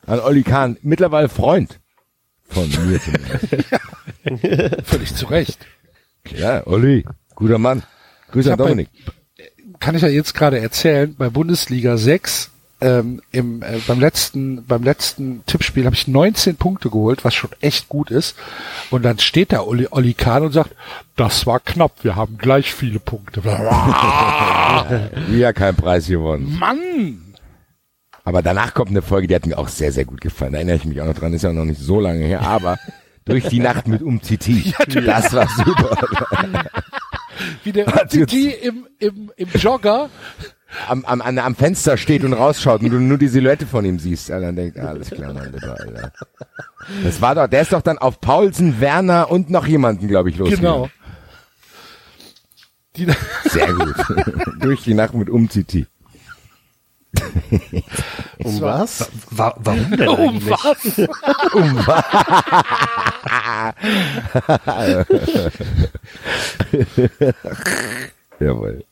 An 0.06 0.18
Olli 0.20 0.44
Kahn, 0.44 0.78
mittlerweile 0.80 1.28
Freund 1.28 1.78
von 2.48 2.66
mir 2.86 2.98
zumindest. 2.98 4.86
Völlig 4.88 5.14
zu 5.14 5.26
Recht. 5.26 5.58
Ja, 6.34 6.66
Olli, 6.66 7.04
guter 7.34 7.58
Mann. 7.58 7.82
Grüße 8.30 8.48
an 8.48 8.52
hab 8.52 8.58
bei- 8.60 8.64
Dominik. 8.70 8.88
Kann 9.78 9.94
ich 9.94 10.00
ja 10.00 10.08
jetzt 10.08 10.32
gerade 10.32 10.58
erzählen, 10.58 11.14
bei 11.18 11.28
Bundesliga 11.28 11.98
6 11.98 12.50
ähm, 12.80 13.20
im, 13.32 13.62
äh, 13.62 13.78
beim 13.86 13.98
letzten 13.98 14.64
beim 14.64 14.84
letzten 14.84 15.44
Tippspiel 15.46 15.84
habe 15.84 15.96
ich 15.96 16.06
19 16.06 16.56
Punkte 16.56 16.90
geholt, 16.90 17.24
was 17.24 17.34
schon 17.34 17.50
echt 17.60 17.88
gut 17.88 18.10
ist. 18.10 18.36
Und 18.90 19.04
dann 19.04 19.18
steht 19.18 19.52
da 19.52 19.62
Olli, 19.62 19.88
Olli 19.90 20.14
Kahn 20.14 20.44
und 20.44 20.52
sagt, 20.52 20.74
das 21.16 21.46
war 21.46 21.60
knapp, 21.60 22.04
wir 22.04 22.14
haben 22.14 22.38
gleich 22.38 22.72
viele 22.72 23.00
Punkte. 23.00 23.42
Ja, 25.32 25.52
kein 25.52 25.74
Preis 25.74 26.06
gewonnen. 26.06 26.56
Mann! 26.58 27.34
Aber 28.24 28.42
danach 28.42 28.74
kommt 28.74 28.90
eine 28.90 29.02
Folge, 29.02 29.26
die 29.26 29.34
hat 29.34 29.46
mir 29.46 29.58
auch 29.58 29.68
sehr, 29.68 29.90
sehr 29.90 30.04
gut 30.04 30.20
gefallen. 30.20 30.52
Da 30.52 30.58
erinnere 30.58 30.76
ich 30.76 30.84
mich 30.84 31.00
auch 31.00 31.06
noch 31.06 31.14
dran, 31.14 31.32
ist 31.32 31.42
ja 31.42 31.52
noch 31.52 31.64
nicht 31.64 31.80
so 31.80 31.98
lange 32.00 32.24
her, 32.24 32.42
aber 32.42 32.78
durch 33.24 33.48
die 33.48 33.60
Nacht 33.60 33.88
mit 33.88 34.02
Umtiti. 34.02 34.74
das 35.04 35.32
war 35.32 35.48
super. 35.48 35.96
Wie 37.64 37.72
der 37.72 37.88
UTT 37.88 38.32
im, 38.32 38.86
im, 38.98 39.32
im 39.36 39.48
Jogger 39.54 40.10
am, 40.88 41.04
am, 41.04 41.20
an- 41.22 41.38
am 41.38 41.54
Fenster 41.54 41.96
steht 41.96 42.24
und 42.24 42.32
rausschaut 42.32 42.82
und 42.82 42.90
du 42.90 42.98
nur 43.00 43.18
die 43.18 43.28
Silhouette 43.28 43.66
von 43.66 43.84
ihm 43.84 43.98
siehst. 43.98 44.28
Ja, 44.28 44.38
dann 44.40 44.56
denkt, 44.56 44.78
ah, 44.78 44.88
alles 44.88 45.10
klar, 45.10 45.32
mein 45.32 45.52
Lieber, 45.52 45.76
Alter. 45.78 46.12
Das 47.04 47.20
war 47.20 47.34
doch, 47.34 47.46
der 47.48 47.62
ist 47.62 47.72
doch 47.72 47.82
dann 47.82 47.98
auf 47.98 48.20
Paulsen, 48.20 48.80
Werner 48.80 49.30
und 49.30 49.50
noch 49.50 49.66
jemanden, 49.66 50.08
glaube 50.08 50.30
ich, 50.30 50.36
los. 50.38 50.50
Genau. 50.50 50.88
Die, 52.96 53.06
Sehr 53.44 53.72
gut. 53.74 53.94
Durch 54.60 54.82
die 54.82 54.94
Nacht 54.94 55.14
mit 55.14 55.30
Umziti. 55.30 55.86
Um 58.44 58.60
was? 58.60 59.10
Wa 59.30 59.52
warum 59.58 59.90
denn 59.96 60.08
um 60.08 60.18
eigentlich? 60.18 60.48
was? 60.48 61.08
Jawohl. 68.40 68.84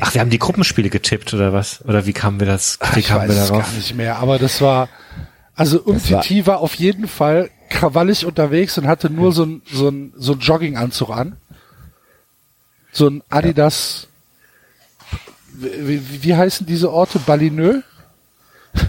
Ach, 0.00 0.12
wir 0.14 0.20
haben 0.20 0.30
die 0.30 0.38
Gruppenspiele 0.38 0.90
getippt 0.90 1.32
oder 1.34 1.52
was? 1.52 1.84
Oder 1.84 2.06
wie 2.06 2.12
kamen 2.12 2.40
wir 2.40 2.46
das? 2.46 2.78
Wie 2.94 3.00
Ich 3.00 3.06
kamen 3.06 3.22
weiß 3.28 3.30
wir 3.34 3.42
es 3.42 3.48
darauf? 3.48 3.64
gar 3.64 3.72
nicht 3.72 3.94
mehr, 3.94 4.16
aber 4.18 4.38
das 4.38 4.60
war, 4.60 4.88
also 5.54 5.80
Umtiti 5.80 6.46
war 6.46 6.58
auf 6.58 6.74
jeden 6.74 7.08
Fall 7.08 7.50
krawallig 7.70 8.26
unterwegs 8.26 8.76
und 8.78 8.86
hatte 8.86 9.08
nur 9.10 9.32
so 9.32 9.44
ein, 9.44 9.62
so 9.70 9.88
ein, 9.88 10.12
so 10.16 10.32
ein 10.34 10.40
Jogginganzug 10.40 11.10
an. 11.10 11.36
So 12.92 13.08
ein 13.08 13.22
Adidas, 13.30 14.08
wie, 15.54 16.08
wie, 16.10 16.22
wie 16.22 16.34
heißen 16.36 16.66
diese 16.66 16.90
Orte? 16.92 17.18
Balineux? 17.18 17.82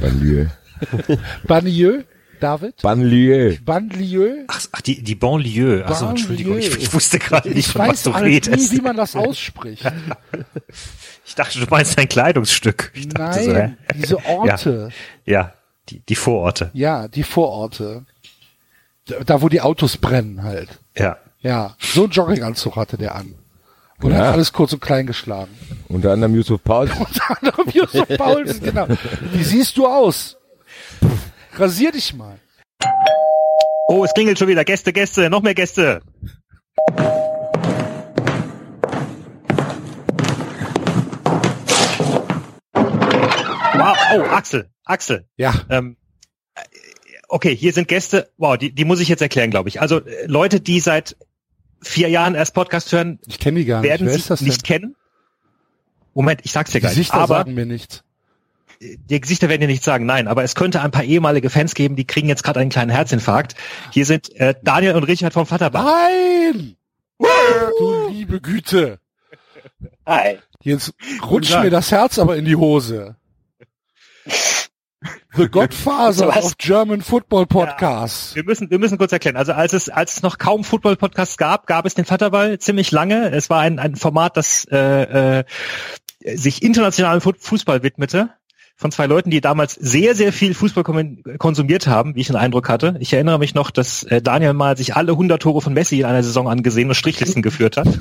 Banlieue. 0.01 0.51
Banlieue? 1.47 2.03
David? 2.43 2.81
Banlieue. 2.81 3.59
Banlieue? 3.61 4.45
Ach, 4.47 4.61
ach 4.73 4.81
die, 4.81 5.01
die 5.01 5.15
Banlieue. 5.15 5.83
Ach 5.87 5.95
so. 5.95 6.07
Entschuldigung, 6.07 6.57
ich, 6.57 6.75
ich 6.77 6.93
wusste 6.93 7.17
gerade 7.19 7.47
nicht, 7.49 7.59
Ich 7.59 7.67
von 7.69 7.81
was 7.81 7.89
weiß 7.89 8.03
du 8.03 8.13
halt 8.13 8.25
nie, 8.25 8.33
redest. 8.35 8.71
wie 8.71 8.81
man 8.81 8.95
das 8.97 9.15
ausspricht. 9.15 9.83
Ich 11.25 11.35
dachte, 11.35 11.57
du 11.57 11.65
meinst 11.69 11.97
ein 11.97 12.09
Kleidungsstück. 12.09 12.91
Ich 12.93 13.07
dachte 13.07 13.43
so? 13.43 13.51
Nein, 13.53 13.77
diese 13.95 14.25
Orte. 14.25 14.89
Ja, 15.25 15.53
die, 15.87 15.99
die 16.01 16.15
Vororte. 16.15 16.69
Ja, 16.73 17.07
die 17.07 17.23
Vororte. 17.23 18.05
Da, 19.07 19.15
da, 19.25 19.41
wo 19.41 19.47
die 19.47 19.61
Autos 19.61 19.95
brennen 19.97 20.43
halt. 20.43 20.67
Ja. 20.97 21.17
Ja, 21.39 21.75
so 21.79 22.03
ein 22.03 22.09
Jogginganzug 22.11 22.75
hatte 22.75 22.97
der 22.97 23.15
an. 23.15 23.35
Und 24.01 24.11
Ja. 24.11 24.17
hat 24.17 24.33
alles 24.33 24.51
kurz 24.51 24.73
und 24.73 24.81
klein 24.81 25.07
geschlagen. 25.07 25.51
Unter 25.87 26.11
anderem 26.11 26.35
Yusuf 26.35 26.61
Paul. 26.61 26.89
Unter 26.99 27.37
anderem 27.41 27.69
Josef 27.69 28.17
Paulsen, 28.17 28.61
genau. 28.61 28.87
Wie 29.31 29.43
siehst 29.43 29.77
du 29.77 29.87
aus? 29.87 30.35
Rasier 31.55 31.91
dich 31.91 32.13
mal. 32.13 32.39
Oh, 33.87 34.03
es 34.03 34.13
klingelt 34.13 34.39
schon 34.39 34.47
wieder. 34.47 34.63
Gäste, 34.63 34.91
Gäste, 34.91 35.29
noch 35.29 35.41
mehr 35.41 35.53
Gäste. 35.53 36.01
Wow, 42.73 43.97
oh, 44.15 44.21
Axel, 44.31 44.69
Axel. 44.85 45.27
Ja. 45.35 45.53
Ähm, 45.69 45.97
äh, 46.55 46.61
okay, 47.27 47.55
hier 47.55 47.73
sind 47.73 47.87
Gäste. 47.87 48.31
Wow, 48.37 48.57
die, 48.57 48.73
die 48.73 48.85
muss 48.85 48.99
ich 48.99 49.09
jetzt 49.09 49.21
erklären, 49.21 49.51
glaube 49.51 49.69
ich. 49.69 49.81
Also 49.81 49.99
äh, 49.99 50.25
Leute, 50.25 50.59
die 50.59 50.79
seit 50.79 51.17
vier 51.81 52.09
Jahren 52.09 52.33
erst 52.33 52.53
Podcast 52.53 52.91
hören, 52.91 53.19
Ich 53.27 53.39
kenne 53.39 53.59
die 53.59 53.65
gar 53.65 53.81
nicht. 53.81 53.89
werden 53.89 54.07
Wer 54.07 54.17
sie 54.17 54.45
nicht 54.45 54.63
kennen. 54.63 54.95
Moment, 56.13 56.41
ich 56.43 56.51
sag's 56.51 56.71
dir 56.71 56.79
gleich. 56.79 56.93
Gesichter 56.93 57.15
aber 57.15 57.37
sagen 57.37 57.53
mir 57.53 57.65
nichts. 57.65 58.03
Die 58.97 59.21
Gesichter 59.21 59.49
werden 59.49 59.61
dir 59.61 59.67
nichts 59.67 59.85
sagen, 59.85 60.05
nein, 60.05 60.27
aber 60.27 60.43
es 60.43 60.55
könnte 60.55 60.81
ein 60.81 60.91
paar 60.91 61.03
ehemalige 61.03 61.49
Fans 61.49 61.73
geben, 61.75 61.95
die 61.95 62.05
kriegen 62.05 62.27
jetzt 62.27 62.43
gerade 62.43 62.59
einen 62.59 62.69
kleinen 62.69 62.91
Herzinfarkt. 62.91 63.55
Hier 63.91 64.05
sind 64.05 64.35
äh, 64.35 64.55
Daniel 64.63 64.95
und 64.95 65.03
Richard 65.03 65.33
vom 65.33 65.45
Vaterbach. 65.45 65.85
Nein! 65.85 66.75
Du 67.79 68.07
liebe 68.09 68.41
Güte. 68.41 68.99
Hi. 70.05 70.39
Jetzt 70.61 70.93
rutscht 71.29 71.57
mir 71.59 71.69
das 71.69 71.91
Herz 71.91 72.19
aber 72.19 72.35
in 72.37 72.45
die 72.45 72.55
Hose. 72.55 73.15
The 75.35 75.47
Godfather 75.49 76.27
Was? 76.27 76.45
of 76.45 76.57
German 76.57 77.01
Football 77.01 77.45
Podcast. 77.45 78.35
Wir 78.35 78.43
müssen, 78.43 78.69
wir 78.69 78.79
müssen 78.79 78.97
kurz 78.97 79.11
erklären. 79.11 79.35
Also 79.35 79.53
als 79.53 79.73
es, 79.73 79.89
als 79.89 80.17
es 80.17 80.21
noch 80.21 80.37
kaum 80.37 80.63
Football-Podcasts 80.63 81.37
gab, 81.37 81.65
gab 81.67 81.85
es 81.85 81.95
den 81.95 82.05
Vaterball 82.05 82.59
ziemlich 82.59 82.91
lange. 82.91 83.31
Es 83.31 83.49
war 83.49 83.59
ein, 83.61 83.79
ein 83.79 83.95
Format, 83.95 84.37
das 84.37 84.65
äh, 84.71 85.39
äh, 85.39 85.43
sich 86.35 86.61
internationalen 86.61 87.19
Fu- 87.19 87.33
Fußball 87.37 87.83
widmete. 87.83 88.29
Von 88.83 88.91
zwei 88.91 89.05
Leuten, 89.05 89.29
die 89.29 89.39
damals 89.39 89.75
sehr, 89.75 90.13
sehr 90.13 90.33
viel 90.33 90.53
Fußball 90.53 90.83
konsumiert 91.37 91.87
haben, 91.87 92.15
wie 92.15 92.19
ich 92.19 92.27
den 92.27 92.35
Eindruck 92.35 92.67
hatte. 92.67 92.97
Ich 92.99 93.13
erinnere 93.13 93.39
mich 93.39 93.55
noch, 93.55 93.71
dass 93.71 94.03
äh, 94.03 94.21
Daniel 94.21 94.51
mal 94.51 94.75
sich 94.75 94.93
alle 94.93 95.13
100 95.13 95.41
Tore 95.41 95.61
von 95.61 95.71
Messi 95.71 96.01
in 96.01 96.05
einer 96.05 96.21
Saison 96.21 96.49
angesehen 96.49 96.89
und 96.89 96.95
Strichlisten 96.95 97.41
geführt 97.41 97.77
hat. 97.77 97.87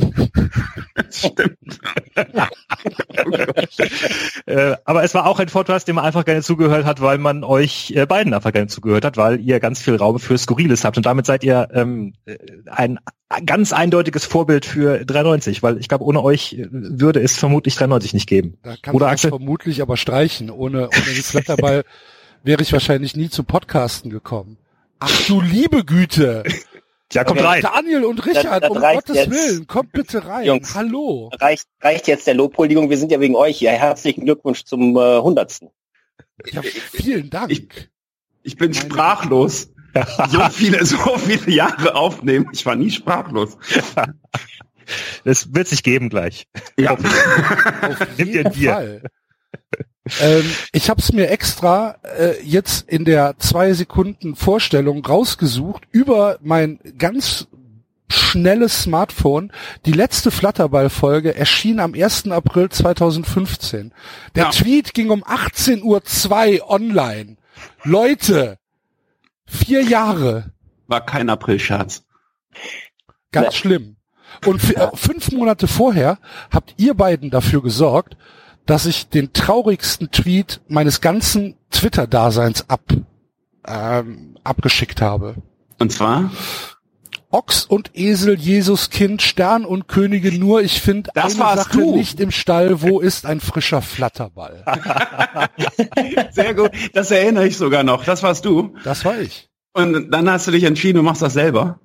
äh, 4.47 4.75
aber 4.85 5.05
es 5.05 5.15
war 5.15 5.29
auch 5.29 5.39
ein 5.39 5.47
Podcast, 5.47 5.87
dem 5.87 5.95
man 5.95 6.05
einfach 6.05 6.25
gerne 6.25 6.43
zugehört 6.43 6.85
hat, 6.85 7.01
weil 7.01 7.19
man 7.19 7.45
euch 7.45 7.93
äh, 7.95 8.05
beiden 8.05 8.35
einfach 8.35 8.53
gerne 8.53 8.67
zugehört 8.67 9.05
hat, 9.05 9.17
weil 9.17 9.39
ihr 9.39 9.61
ganz 9.61 9.81
viel 9.81 9.95
Raum 9.95 10.19
für 10.19 10.37
Skurriles 10.37 10.85
habt. 10.85 10.97
Und 10.97 11.07
damit 11.07 11.27
seid 11.27 11.45
ihr 11.45 11.69
ähm, 11.73 12.15
äh, 12.27 12.39
ein 12.67 12.99
ganz 13.41 13.73
eindeutiges 13.73 14.25
Vorbild 14.25 14.65
für 14.67 15.05
93, 15.05 15.63
weil 15.63 15.79
ich 15.79 15.89
glaube, 15.89 16.05
ohne 16.05 16.23
euch 16.23 16.55
äh, 16.55 16.67
würde 16.71 17.21
es 17.21 17.37
vermutlich 17.39 17.75
93 17.77 18.15
nicht 18.15 18.29
geben. 18.29 18.59
Da 18.63 18.75
kann 18.81 18.95
Oder 18.95 19.07
man 19.07 19.15
Axel? 19.15 19.31
vermutlich 19.31 19.83
aber 19.83 19.97
streichen. 19.97 20.51
Ohne, 20.51 20.89
ohne 20.89 20.91
den 21.15 21.23
Flatterball 21.23 21.85
wäre 22.43 22.63
ich 22.63 22.73
wahrscheinlich 22.73 23.17
nie 23.17 23.31
zu 23.31 23.45
Podcasten 23.45 24.11
gekommen. 24.11 24.59
Ach 24.99 25.27
du 25.27 25.41
liebe 25.41 25.85
Güte. 25.85 26.45
Ja, 27.13 27.25
kommt 27.25 27.41
Okay. 27.41 27.49
rein. 27.49 27.63
Daniel 27.63 28.05
und 28.05 28.25
Richard, 28.25 28.63
das 28.63 28.71
um 28.71 28.77
reicht 28.79 29.07
Gottes 29.07 29.17
jetzt. 29.17 29.31
Willen, 29.31 29.67
kommt 29.67 29.93
bitte 29.93 30.25
rein. 30.27 30.47
Jungs. 30.47 30.75
Hallo. 30.75 31.31
Reicht, 31.39 31.67
reicht 31.83 32.07
jetzt 32.09 32.27
der 32.27 32.35
Lobhuldigung, 32.35 32.89
wir 32.89 32.97
sind 32.97 33.13
ja 33.13 33.21
wegen 33.21 33.35
euch 33.37 33.59
hier. 33.59 33.71
Herzlichen 33.73 34.25
Glückwunsch 34.25 34.65
zum 34.65 34.97
äh, 34.97 35.19
Hundertsten. 35.21 35.69
Ja, 36.51 36.63
vielen 36.63 37.29
Dank. 37.31 37.51
Ich- 37.51 37.69
Ich 38.45 38.57
bin 38.57 38.71
Meine- 38.73 38.81
sprachlos. 38.83 39.69
So 40.31 40.41
viele, 40.51 40.85
so 40.85 40.97
viele 41.19 41.51
Jahre 41.51 41.95
aufnehmen. 41.95 42.49
Ich 42.53 42.65
war 42.67 42.77
nie 42.77 42.91
sprachlos. 42.91 43.57
Das 45.25 45.55
wird 45.55 45.69
sich 45.69 45.85
geben 45.85 46.09
gleich. 46.11 46.49
Ja. 46.77 46.93
Auf 46.95 48.07
Nimm 48.19 48.33
dir 48.33 48.51
jeden. 48.51 48.53
Fall. 48.73 49.03
ähm, 50.21 50.45
ich 50.73 50.91
habe 50.91 51.01
es 51.01 51.13
mir 51.13 51.31
extra 51.31 51.97
äh, 52.19 52.43
jetzt 52.43 52.89
in 52.89 53.05
der 53.05 53.39
zwei 53.39 53.73
Sekunden 53.75 54.35
Vorstellung 54.35 55.05
rausgesucht 55.05 55.85
über 55.93 56.39
mein 56.43 56.81
ganz 56.99 57.47
schnelles 58.11 58.83
Smartphone. 58.83 59.53
Die 59.87 59.93
letzte 59.93 60.31
Flatterball-Folge 60.31 61.35
erschien 61.37 61.79
am 61.81 61.95
1. 61.95 62.31
April 62.31 62.69
2015. 62.69 63.93
Der 64.35 64.45
Ja. 64.45 64.51
Tweet 64.51 64.95
ging 64.95 65.11
um 65.11 65.23
18.02 65.25 66.61
Uhr 66.61 66.71
online. 66.71 67.37
Leute, 67.85 68.59
vier 69.53 69.83
Jahre. 69.83 70.53
War 70.87 71.05
kein 71.05 71.31
Aprilscherz. 71.31 72.05
Ganz 73.31 73.47
Ja. 73.47 73.53
schlimm. 73.53 73.97
Und 74.47 74.75
äh, 74.77 74.89
fünf 74.95 75.31
Monate 75.33 75.69
vorher 75.69 76.19
habt 76.51 76.75
ihr 76.79 76.95
beiden 76.95 77.31
dafür 77.31 77.63
gesorgt, 77.63 78.17
dass 78.67 78.87
ich 78.87 79.09
den 79.09 79.33
traurigsten 79.33 80.11
Tweet 80.11 80.61
meines 80.69 81.01
ganzen 81.01 81.57
Twitter-Daseins 81.71 82.69
ab, 82.71 82.81
ähm, 83.67 84.39
abgeschickt 84.45 85.01
habe. 85.03 85.35
Und 85.79 85.93
zwar? 85.93 86.31
Ochs 87.33 87.65
und 87.65 87.91
Esel, 87.95 88.39
Jesus 88.39 88.91
Kind, 88.91 89.23
Stern 89.23 89.65
und 89.65 89.89
Könige 89.89 90.39
nur, 90.39 90.63
ich 90.63 90.81
finde 90.81 91.17
eine 91.17 91.31
Sache 91.31 91.79
du. 91.79 91.97
nicht 91.97 92.21
im 92.21 92.31
Stall, 92.31 92.83
wo 92.83 93.01
ist 93.01 93.25
ein 93.27 93.41
frischer 93.41 93.81
Flatterball? 93.81 94.65
Sehr 96.31 96.55
gut. 96.55 96.71
Das 96.93 97.11
erinnere 97.11 97.47
ich 97.47 97.57
sogar 97.57 97.85
noch. 97.85 98.05
Das 98.05 98.23
warst 98.23 98.45
du. 98.45 98.75
Das 98.85 99.05
war 99.05 99.19
ich. 99.19 99.49
Und 99.73 100.11
dann 100.11 100.31
hast 100.31 100.47
du 100.47 100.51
dich 100.51 100.65
entschieden, 100.65 100.99
du 100.99 101.03
machst 101.03 101.23
das 101.23 101.33
selber. 101.33 101.81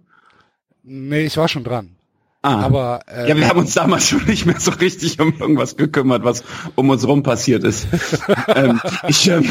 Nee, 0.83 1.25
ich 1.25 1.37
war 1.37 1.47
schon 1.47 1.63
dran. 1.63 1.95
Ah. 2.41 2.61
Aber 2.61 2.99
äh, 3.07 3.29
ja, 3.29 3.35
wir 3.35 3.47
haben 3.47 3.59
uns 3.59 3.73
damals 3.73 4.07
schon 4.07 4.25
nicht 4.25 4.45
mehr 4.45 4.59
so 4.59 4.71
richtig 4.71 5.19
um 5.19 5.33
irgendwas 5.39 5.75
gekümmert, 5.75 6.23
was 6.23 6.43
um 6.75 6.89
uns 6.89 7.07
rum 7.07 7.23
passiert 7.23 7.63
ist. 7.63 7.87
ähm, 8.47 8.79
ich, 9.07 9.27
ähm, 9.27 9.49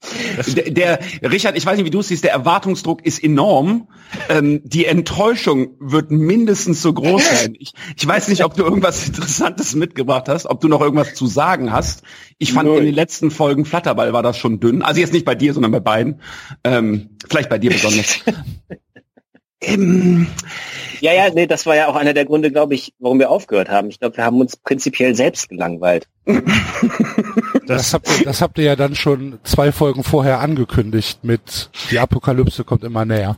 der, 0.56 0.70
der 0.70 1.32
Richard, 1.32 1.56
ich 1.56 1.66
weiß 1.66 1.76
nicht, 1.76 1.86
wie 1.86 1.90
du 1.90 2.00
es 2.00 2.08
siehst, 2.08 2.24
der 2.24 2.32
Erwartungsdruck 2.32 3.04
ist 3.04 3.22
enorm. 3.22 3.88
Ähm, 4.28 4.60
die 4.64 4.86
Enttäuschung 4.86 5.76
wird 5.80 6.10
mindestens 6.10 6.82
so 6.82 6.92
groß 6.92 7.28
sein. 7.28 7.54
Ich, 7.58 7.72
ich 7.96 8.06
weiß 8.06 8.28
nicht, 8.28 8.44
ob 8.44 8.54
du 8.54 8.62
irgendwas 8.62 9.08
Interessantes 9.08 9.74
mitgebracht 9.74 10.28
hast, 10.28 10.46
ob 10.46 10.60
du 10.60 10.68
noch 10.68 10.80
irgendwas 10.80 11.14
zu 11.14 11.26
sagen 11.26 11.72
hast. 11.72 12.02
Ich 12.38 12.52
fand 12.52 12.68
Null. 12.68 12.78
in 12.78 12.84
den 12.84 12.94
letzten 12.94 13.30
Folgen 13.30 13.64
Flatterball 13.64 14.12
war 14.12 14.22
das 14.22 14.38
schon 14.38 14.60
dünn. 14.60 14.82
Also 14.82 15.00
jetzt 15.00 15.12
nicht 15.12 15.24
bei 15.24 15.34
dir, 15.34 15.52
sondern 15.52 15.72
bei 15.72 15.80
beiden. 15.80 16.20
Ähm, 16.62 17.10
vielleicht 17.28 17.48
bei 17.48 17.58
dir 17.58 17.70
besonders. 17.70 18.20
ähm, 19.60 20.28
Ja, 21.00 21.12
ja, 21.12 21.30
nee, 21.30 21.46
das 21.46 21.66
war 21.66 21.76
ja 21.76 21.88
auch 21.88 21.96
einer 21.96 22.14
der 22.14 22.24
Gründe, 22.24 22.50
glaube 22.50 22.74
ich, 22.74 22.92
warum 22.98 23.18
wir 23.18 23.30
aufgehört 23.30 23.68
haben. 23.68 23.88
Ich 23.88 24.00
glaube, 24.00 24.16
wir 24.16 24.24
haben 24.24 24.40
uns 24.40 24.56
prinzipiell 24.56 25.14
selbst 25.14 25.48
gelangweilt. 25.48 26.08
Das 27.76 27.94
habt, 27.94 28.08
ihr, 28.18 28.24
das 28.24 28.40
habt 28.42 28.58
ihr 28.58 28.64
ja 28.64 28.76
dann 28.76 28.94
schon 28.94 29.38
zwei 29.44 29.72
Folgen 29.72 30.02
vorher 30.04 30.40
angekündigt 30.40 31.20
mit 31.24 31.70
Die 31.90 31.98
Apokalypse 31.98 32.64
kommt 32.64 32.84
immer 32.84 33.04
näher. 33.04 33.36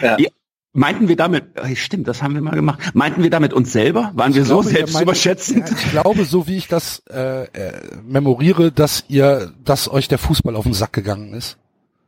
Ja. 0.00 0.16
Ja. 0.18 0.28
Meinten 0.74 1.08
wir 1.08 1.16
damit, 1.16 1.56
äh, 1.56 1.74
stimmt, 1.74 2.06
das 2.06 2.22
haben 2.22 2.34
wir 2.34 2.42
mal 2.42 2.54
gemacht. 2.54 2.78
Meinten 2.94 3.22
wir 3.22 3.30
damit 3.30 3.52
uns 3.52 3.72
selber? 3.72 4.12
Waren 4.14 4.34
wir 4.34 4.42
Ich 4.42 4.48
so 4.48 4.54
glaube, 4.60 4.68
ihr 4.70 4.76
selbst 4.76 4.92
meint- 4.94 5.02
überschätzend? 5.04 5.68
Ja, 5.70 5.76
ich 5.76 5.90
glaube, 5.90 6.24
so 6.24 6.46
wie 6.46 6.56
ich 6.56 6.68
das 6.68 7.02
äh, 7.10 7.44
äh, 7.44 7.72
memoriere, 8.06 8.70
dass 8.70 9.04
ihr, 9.08 9.50
dass 9.64 9.90
euch 9.90 10.06
der 10.08 10.18
Fußball 10.18 10.54
auf 10.54 10.64
den 10.64 10.74
Sack 10.74 10.92
gegangen 10.92 11.32
ist. 11.32 11.56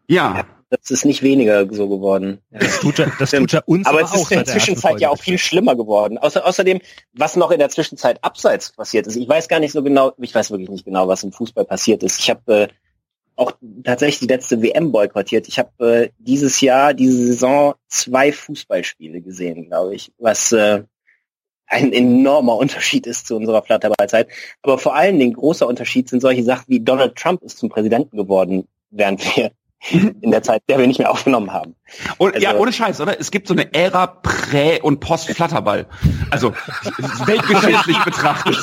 Ja. 0.09 0.45
Das 0.71 0.91
ist 0.91 1.05
nicht 1.05 1.23
weniger 1.23 1.67
so 1.73 1.89
geworden. 1.89 2.39
Ja. 2.53 2.61
Das 2.61 2.79
tut 2.79 3.01
er, 3.01 3.13
das 3.19 3.33
tut 3.33 3.53
er 3.53 3.69
uns 3.69 3.87
aber 3.87 3.99
aber, 3.99 4.07
es 4.07 4.13
auch 4.13 4.23
ist 4.23 4.31
in 4.31 4.39
der 4.39 4.47
Zwischenzeit 4.47 5.01
ja 5.01 5.09
auch 5.11 5.19
viel 5.19 5.37
schlimmer 5.37 5.75
geworden. 5.75 6.17
Außer, 6.17 6.47
außerdem, 6.47 6.81
was 7.13 7.35
noch 7.35 7.51
in 7.51 7.59
der 7.59 7.71
Zwischenzeit 7.71 8.23
abseits 8.23 8.73
passiert 8.73 9.09
ist. 9.09 9.17
Ich 9.17 9.29
weiß 9.29 9.49
gar 9.49 9.59
nicht 9.59 9.73
so 9.73 9.83
genau, 9.83 10.13
ich 10.19 10.33
weiß 10.33 10.53
wirklich 10.53 10.71
nicht 10.71 10.85
genau, 10.85 11.09
was 11.09 11.25
im 11.25 11.33
Fußball 11.33 11.65
passiert 11.65 12.05
ist. 12.05 12.21
Ich 12.21 12.31
habe 12.31 12.55
äh, 12.55 12.69
auch 13.35 13.53
tatsächlich 13.83 14.21
die 14.21 14.27
letzte 14.27 14.63
WM 14.63 14.93
boykottiert. 14.93 15.49
Ich 15.49 15.59
habe 15.59 15.71
äh, 15.85 16.11
dieses 16.19 16.61
Jahr, 16.61 16.95
diese 16.95 17.17
Saison 17.17 17.75
zwei 17.89 18.31
Fußballspiele 18.31 19.23
gesehen, 19.23 19.67
glaube 19.67 19.97
ich, 19.97 20.13
was 20.19 20.53
äh, 20.53 20.85
ein 21.67 21.93
enormer 21.93 22.57
Unterschied 22.57 23.07
ist 23.07 23.27
zu 23.27 23.37
unserer 23.37 23.63
Flatterballzeit. 23.63 24.29
Aber 24.63 24.79
vor 24.79 24.95
allen 24.95 25.19
Dingen 25.19 25.33
großer 25.33 25.67
Unterschied 25.67 26.09
sind 26.09 26.21
solche 26.21 26.45
Sachen 26.45 26.67
wie 26.69 26.81
Donald 26.81 27.17
Trump 27.17 27.43
ist 27.43 27.59
zum 27.59 27.71
Präsidenten 27.71 28.17
geworden, 28.17 28.69
während 28.91 29.25
wir 29.37 29.51
in 29.91 30.31
der 30.31 30.43
Zeit, 30.43 30.63
der 30.69 30.79
wir 30.79 30.87
nicht 30.87 30.99
mehr 30.99 31.11
aufgenommen 31.11 31.53
haben. 31.53 31.75
Und, 32.19 32.39
ja, 32.39 32.51
Also- 32.51 32.63
ohne 32.63 32.73
Scheiß, 32.73 33.01
oder? 33.01 33.19
Es 33.19 33.31
gibt 33.31 33.49
so 33.49 33.55
eine 33.55 33.73
Ära 33.73 34.07
Prä- 34.07 34.81
und 34.83 35.01
Post-Flatterball. 35.01 35.87
Also 36.31 36.53
weltgeschichtlich 37.27 37.99
betrachtet. 38.05 38.57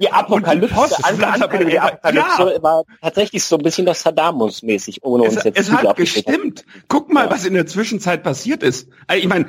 Die 0.00 0.10
Apokalypse, 0.10 0.74
Post- 0.74 1.06
Flatterball, 1.06 1.64
der 1.64 1.82
Apokalypse 1.84 2.54
ja. 2.54 2.62
war 2.62 2.84
tatsächlich 3.00 3.44
so 3.44 3.56
ein 3.56 3.62
bisschen 3.62 3.86
das 3.86 4.02
Saddamos-mäßig, 4.02 5.00
ohne 5.02 5.24
uns 5.24 5.36
Es, 5.36 5.44
jetzt 5.44 5.58
es 5.58 5.70
hat 5.70 5.96
gestimmt. 5.96 6.64
Guck 6.88 7.12
mal, 7.12 7.30
was 7.30 7.44
in 7.44 7.54
der 7.54 7.66
Zwischenzeit 7.66 8.22
passiert 8.22 8.62
ist. 8.62 8.88
Also 9.06 9.22
ich 9.22 9.28
meine, 9.28 9.46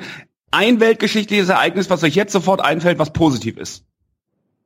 ein 0.50 0.78
weltgeschichtliches 0.80 1.48
Ereignis, 1.48 1.90
was 1.90 2.02
euch 2.04 2.14
jetzt 2.14 2.32
sofort 2.32 2.60
einfällt, 2.60 2.98
was 2.98 3.12
positiv 3.12 3.56
ist. 3.56 3.84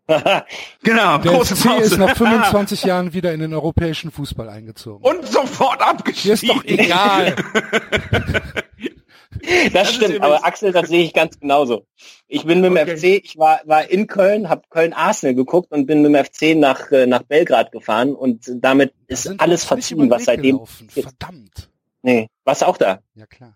Genau, 0.83 1.19
Der 1.19 1.33
große 1.33 1.55
FC 1.57 1.65
Pause. 1.69 1.83
ist 1.85 1.99
nach 1.99 2.17
25 2.17 2.85
Jahren 2.85 3.13
wieder 3.13 3.33
in 3.33 3.41
den 3.41 3.53
europäischen 3.55 4.11
Fußball 4.11 4.49
eingezogen. 4.49 5.05
Und 5.05 5.27
sofort 5.27 5.81
Dir 5.81 5.87
abgestiegen. 5.89 6.33
ist 6.35 6.49
doch 6.49 6.65
egal. 6.65 7.37
Das, 9.73 9.91
ist 9.91 9.97
stimmt, 9.97 10.21
aber 10.23 10.45
Axel, 10.45 10.73
das 10.73 10.89
sehe 10.89 11.05
ich 11.05 11.13
ganz 11.13 11.39
genauso. 11.39 11.87
Ich 12.27 12.45
bin 12.45 12.61
mit 12.61 12.71
dem 12.71 12.77
Okay. 12.77 12.97
FC, 12.97 13.25
ich 13.25 13.39
war, 13.39 13.61
war 13.67 13.89
in 13.89 14.07
Köln, 14.07 14.49
habe 14.49 14.63
Köln 14.69 14.93
Arsenal 14.93 15.35
geguckt 15.35 15.71
und 15.71 15.87
bin 15.87 16.03
mit 16.03 16.13
dem 16.13 16.25
FC 16.25 16.57
nach, 16.57 16.91
äh, 16.91 17.07
nach 17.07 17.23
Belgrad 17.23 17.71
gefahren 17.71 18.15
und 18.15 18.51
damit 18.57 18.93
ist 19.07 19.39
alles 19.39 19.65
verziehen, 19.65 20.11
was 20.11 20.25
seitdem. 20.25 20.61
Verdammt. 20.89 21.71
Nee, 22.03 22.29
warst 22.45 22.65
auch 22.65 22.79
da. 22.79 22.99
Ja 23.15 23.27
klar. 23.27 23.55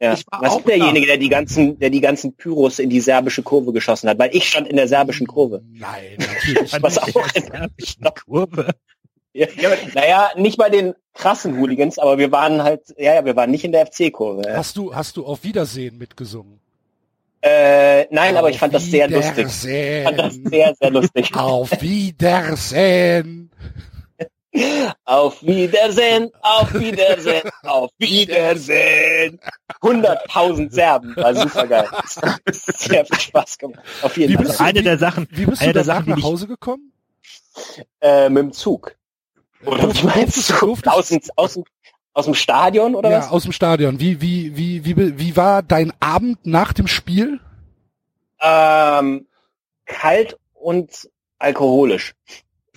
Ja. 0.00 0.14
Ich 0.14 0.24
war 0.30 0.40
Was 0.40 0.52
auch 0.52 0.58
ist 0.60 0.68
derjenige, 0.68 1.06
der 1.06 1.18
die 1.18 1.28
ganzen, 1.28 1.78
der 1.78 1.90
die 1.90 2.00
ganzen 2.00 2.34
Pyros 2.34 2.78
in 2.78 2.88
die 2.88 3.00
serbische 3.00 3.42
Kurve 3.42 3.72
geschossen 3.72 4.08
hat? 4.08 4.18
Weil 4.18 4.34
ich 4.34 4.48
stand 4.48 4.66
in 4.66 4.76
der 4.76 4.88
serbischen 4.88 5.26
Kurve. 5.26 5.62
Nein, 5.72 6.16
natürlich. 6.18 6.72
Was 6.82 6.98
auch 6.98 8.14
Kurve. 8.26 8.74
Ja, 9.32 9.46
naja, 9.94 10.30
nicht 10.36 10.56
bei 10.56 10.70
den 10.70 10.94
krassen 11.14 11.58
Hooligans, 11.58 11.98
aber 11.98 12.18
wir 12.18 12.32
waren 12.32 12.62
halt, 12.62 12.82
ja, 12.98 13.14
ja, 13.14 13.24
wir 13.24 13.36
waren 13.36 13.50
nicht 13.50 13.64
in 13.64 13.72
der 13.72 13.86
FC-Kurve. 13.86 14.42
Ja. 14.48 14.56
Hast 14.56 14.76
du, 14.76 14.94
hast 14.94 15.16
du 15.16 15.24
auf 15.24 15.44
Wiedersehen 15.44 15.98
mitgesungen? 15.98 16.60
Äh, 17.42 18.06
nein, 18.10 18.36
aber 18.36 18.50
ich 18.50 18.56
Auf 18.56 18.60
fand 18.60 18.74
das 18.74 18.84
sehr 18.84 19.08
lustig. 19.08 19.46
Ich 19.46 20.04
fand 20.04 20.18
das 20.18 20.34
sehr, 20.34 20.74
sehr 20.74 20.90
lustig. 20.90 21.34
Auf 21.34 21.70
Wiedersehen. 21.80 23.50
Auf 25.04 25.42
Wiedersehen, 25.44 26.30
auf 26.42 26.74
Wiedersehen, 26.74 27.48
auf 27.62 27.90
Wiedersehen. 27.98 29.38
100.000 29.80 30.70
Serben, 30.72 31.14
war 31.16 31.34
super 31.34 31.66
geil. 31.68 31.88
Sehr 32.50 33.04
viel 33.06 33.20
Spaß 33.20 33.58
gemacht. 33.58 33.80
Auf 34.02 34.16
jeden 34.16 34.32
Wie 34.32 34.36
Fall. 34.36 34.44
bist 34.46 34.58
du- 34.60 34.64
Eine 34.64 34.82
der 34.82 34.98
Sachen, 34.98 35.28
Wie 35.30 35.46
bist 35.46 35.62
eine 35.62 35.70
du 35.72 35.74
der 35.74 35.84
Sachen, 35.84 36.10
nach 36.10 36.22
Hause 36.22 36.48
gekommen? 36.48 36.92
Äh, 38.00 38.28
mit 38.28 38.42
dem 38.42 38.52
Zug. 38.52 38.96
Oder 39.64 39.94
wie 39.94 40.02
meinst 40.04 40.50
du? 40.60 40.76
Aus 40.86 41.08
dem, 41.08 41.20
aus 41.36 41.54
dem, 41.54 41.64
aus 42.12 42.24
dem 42.24 42.34
Stadion 42.34 42.94
oder 42.96 43.10
ja, 43.10 43.18
was? 43.18 43.30
aus 43.30 43.42
dem 43.44 43.52
Stadion. 43.52 44.00
Wie, 44.00 44.20
wie, 44.20 44.56
wie, 44.56 44.84
wie, 44.84 45.18
wie 45.18 45.36
war 45.36 45.62
dein 45.62 45.92
Abend 46.00 46.44
nach 46.44 46.72
dem 46.72 46.88
Spiel? 46.88 47.38
Ähm, 48.40 49.26
kalt 49.86 50.38
und 50.54 51.08
alkoholisch. 51.38 52.14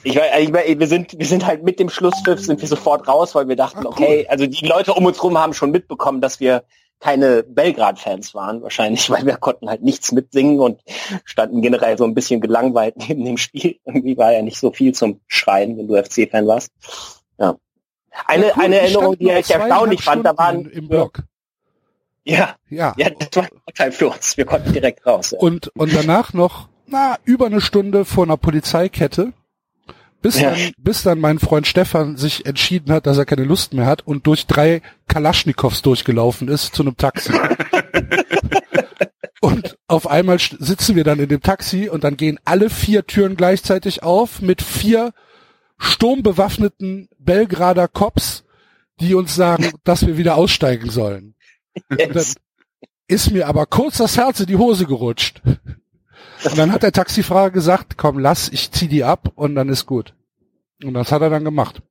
Ich 0.03 0.15
weiß, 0.15 0.31
ich 0.39 0.53
weiß, 0.53 0.79
wir 0.79 0.87
sind, 0.87 1.17
wir 1.17 1.25
sind 1.25 1.45
halt 1.45 1.63
mit 1.63 1.79
dem 1.79 1.89
Schlusspfiff 1.89 2.39
sind 2.39 2.59
wir 2.61 2.67
sofort 2.67 3.07
raus, 3.07 3.35
weil 3.35 3.47
wir 3.47 3.55
dachten, 3.55 3.79
Ah, 3.79 3.83
cool. 3.85 3.91
okay, 3.91 4.27
also 4.29 4.45
die 4.45 4.65
Leute 4.65 4.93
um 4.93 5.05
uns 5.05 5.23
rum 5.23 5.37
haben 5.37 5.53
schon 5.53 5.71
mitbekommen, 5.71 6.19
dass 6.21 6.39
wir 6.39 6.63
keine 6.99 7.43
Belgrad-Fans 7.43 8.33
waren, 8.33 8.61
wahrscheinlich, 8.61 9.09
weil 9.09 9.25
wir 9.25 9.35
konnten 9.37 9.69
halt 9.69 9.81
nichts 9.83 10.11
mitsingen 10.11 10.59
und 10.59 10.81
standen 11.25 11.61
generell 11.61 11.97
so 11.97 12.05
ein 12.05 12.13
bisschen 12.13 12.39
gelangweilt 12.41 12.95
neben 12.97 13.25
dem 13.25 13.37
Spiel. 13.37 13.77
Irgendwie 13.85 14.17
war 14.17 14.31
ja 14.33 14.41
nicht 14.41 14.57
so 14.59 14.71
viel 14.71 14.93
zum 14.93 15.19
Schreien, 15.27 15.77
wenn 15.77 15.87
du 15.87 16.01
FC-Fan 16.01 16.47
warst. 16.47 16.71
Ja. 17.37 17.55
Eine, 18.27 18.47
Ja, 18.47 18.53
cool, 18.55 18.63
eine 18.63 18.79
Erinnerung, 18.79 19.17
die 19.17 19.29
ich 19.29 19.49
erstaunlich 19.51 20.03
fand, 20.03 20.25
da 20.25 20.37
waren, 20.37 20.61
Stunden 20.61 20.77
Im 20.77 20.87
Block. 20.87 21.23
ja, 22.23 22.55
Ja. 22.69 22.93
ja, 22.97 23.09
das 23.09 23.29
war 23.35 23.43
ein 23.43 23.59
Vorteil 23.65 23.91
für 23.91 24.07
uns. 24.09 24.37
Wir 24.37 24.45
konnten 24.45 24.71
direkt 24.71 25.05
raus. 25.05 25.31
Ja. 25.31 25.39
Und, 25.39 25.69
und 25.75 25.93
danach 25.95 26.31
noch, 26.33 26.67
na, 26.85 27.17
über 27.25 27.47
eine 27.47 27.59
Stunde 27.59 28.05
vor 28.05 28.23
einer 28.25 28.37
Polizeikette, 28.37 29.33
bis 30.23 30.39
Ja. 30.39 30.51
dann, 30.51 30.71
bis 30.77 31.03
dann 31.03 31.19
mein 31.19 31.37
Freund 31.37 31.67
Stefan 31.67 32.17
sich 32.17 32.47
entschieden 32.47 32.91
hat, 32.91 33.05
dass 33.05 33.17
er 33.17 33.25
keine 33.25 33.43
Lust 33.43 33.73
mehr 33.73 33.85
hat 33.85 34.07
und 34.07 34.25
durch 34.25 34.47
drei 34.47 34.81
Kalaschnikows 35.07 35.83
durchgelaufen 35.83 36.47
ist 36.47 36.73
zu 36.73 36.81
einem 36.81 36.97
Taxi. 36.97 37.33
und 39.41 39.77
auf 39.87 40.09
einmal 40.09 40.39
sitzen 40.39 40.95
wir 40.95 41.03
dann 41.03 41.19
in 41.19 41.29
dem 41.29 41.41
Taxi 41.41 41.89
und 41.89 42.03
dann 42.03 42.17
gehen 42.17 42.39
alle 42.45 42.69
vier 42.69 43.05
Türen 43.05 43.35
gleichzeitig 43.35 44.01
auf 44.01 44.41
mit 44.41 44.61
vier 44.61 45.11
sturmbewaffneten 45.77 47.09
Belgrader 47.19 47.89
Cops, 47.89 48.45
die 49.01 49.15
uns 49.15 49.35
sagen, 49.35 49.71
dass 49.83 50.07
wir 50.07 50.17
wieder 50.17 50.35
aussteigen 50.35 50.89
sollen. 50.89 51.35
Und 51.89 52.15
dann 52.15 52.25
ist 53.07 53.31
mir 53.31 53.47
aber 53.47 53.65
kurz 53.65 53.97
das 53.97 54.15
Herz 54.15 54.39
in 54.39 54.45
die 54.45 54.55
Hose 54.55 54.85
gerutscht. 54.85 55.41
Und 56.45 56.57
dann 56.57 56.71
hat 56.71 56.83
der 56.83 56.91
Taxifahrer 56.91 57.51
gesagt, 57.51 57.97
komm, 57.97 58.19
lass, 58.19 58.49
ich 58.49 58.71
zieh 58.71 58.87
die 58.87 59.03
ab 59.03 59.31
und 59.35 59.55
dann 59.55 59.69
ist 59.69 59.85
gut. 59.85 60.13
Und 60.83 60.93
das 60.93 61.11
hat 61.11 61.21
er 61.21 61.29
dann 61.29 61.43
gemacht. 61.43 61.81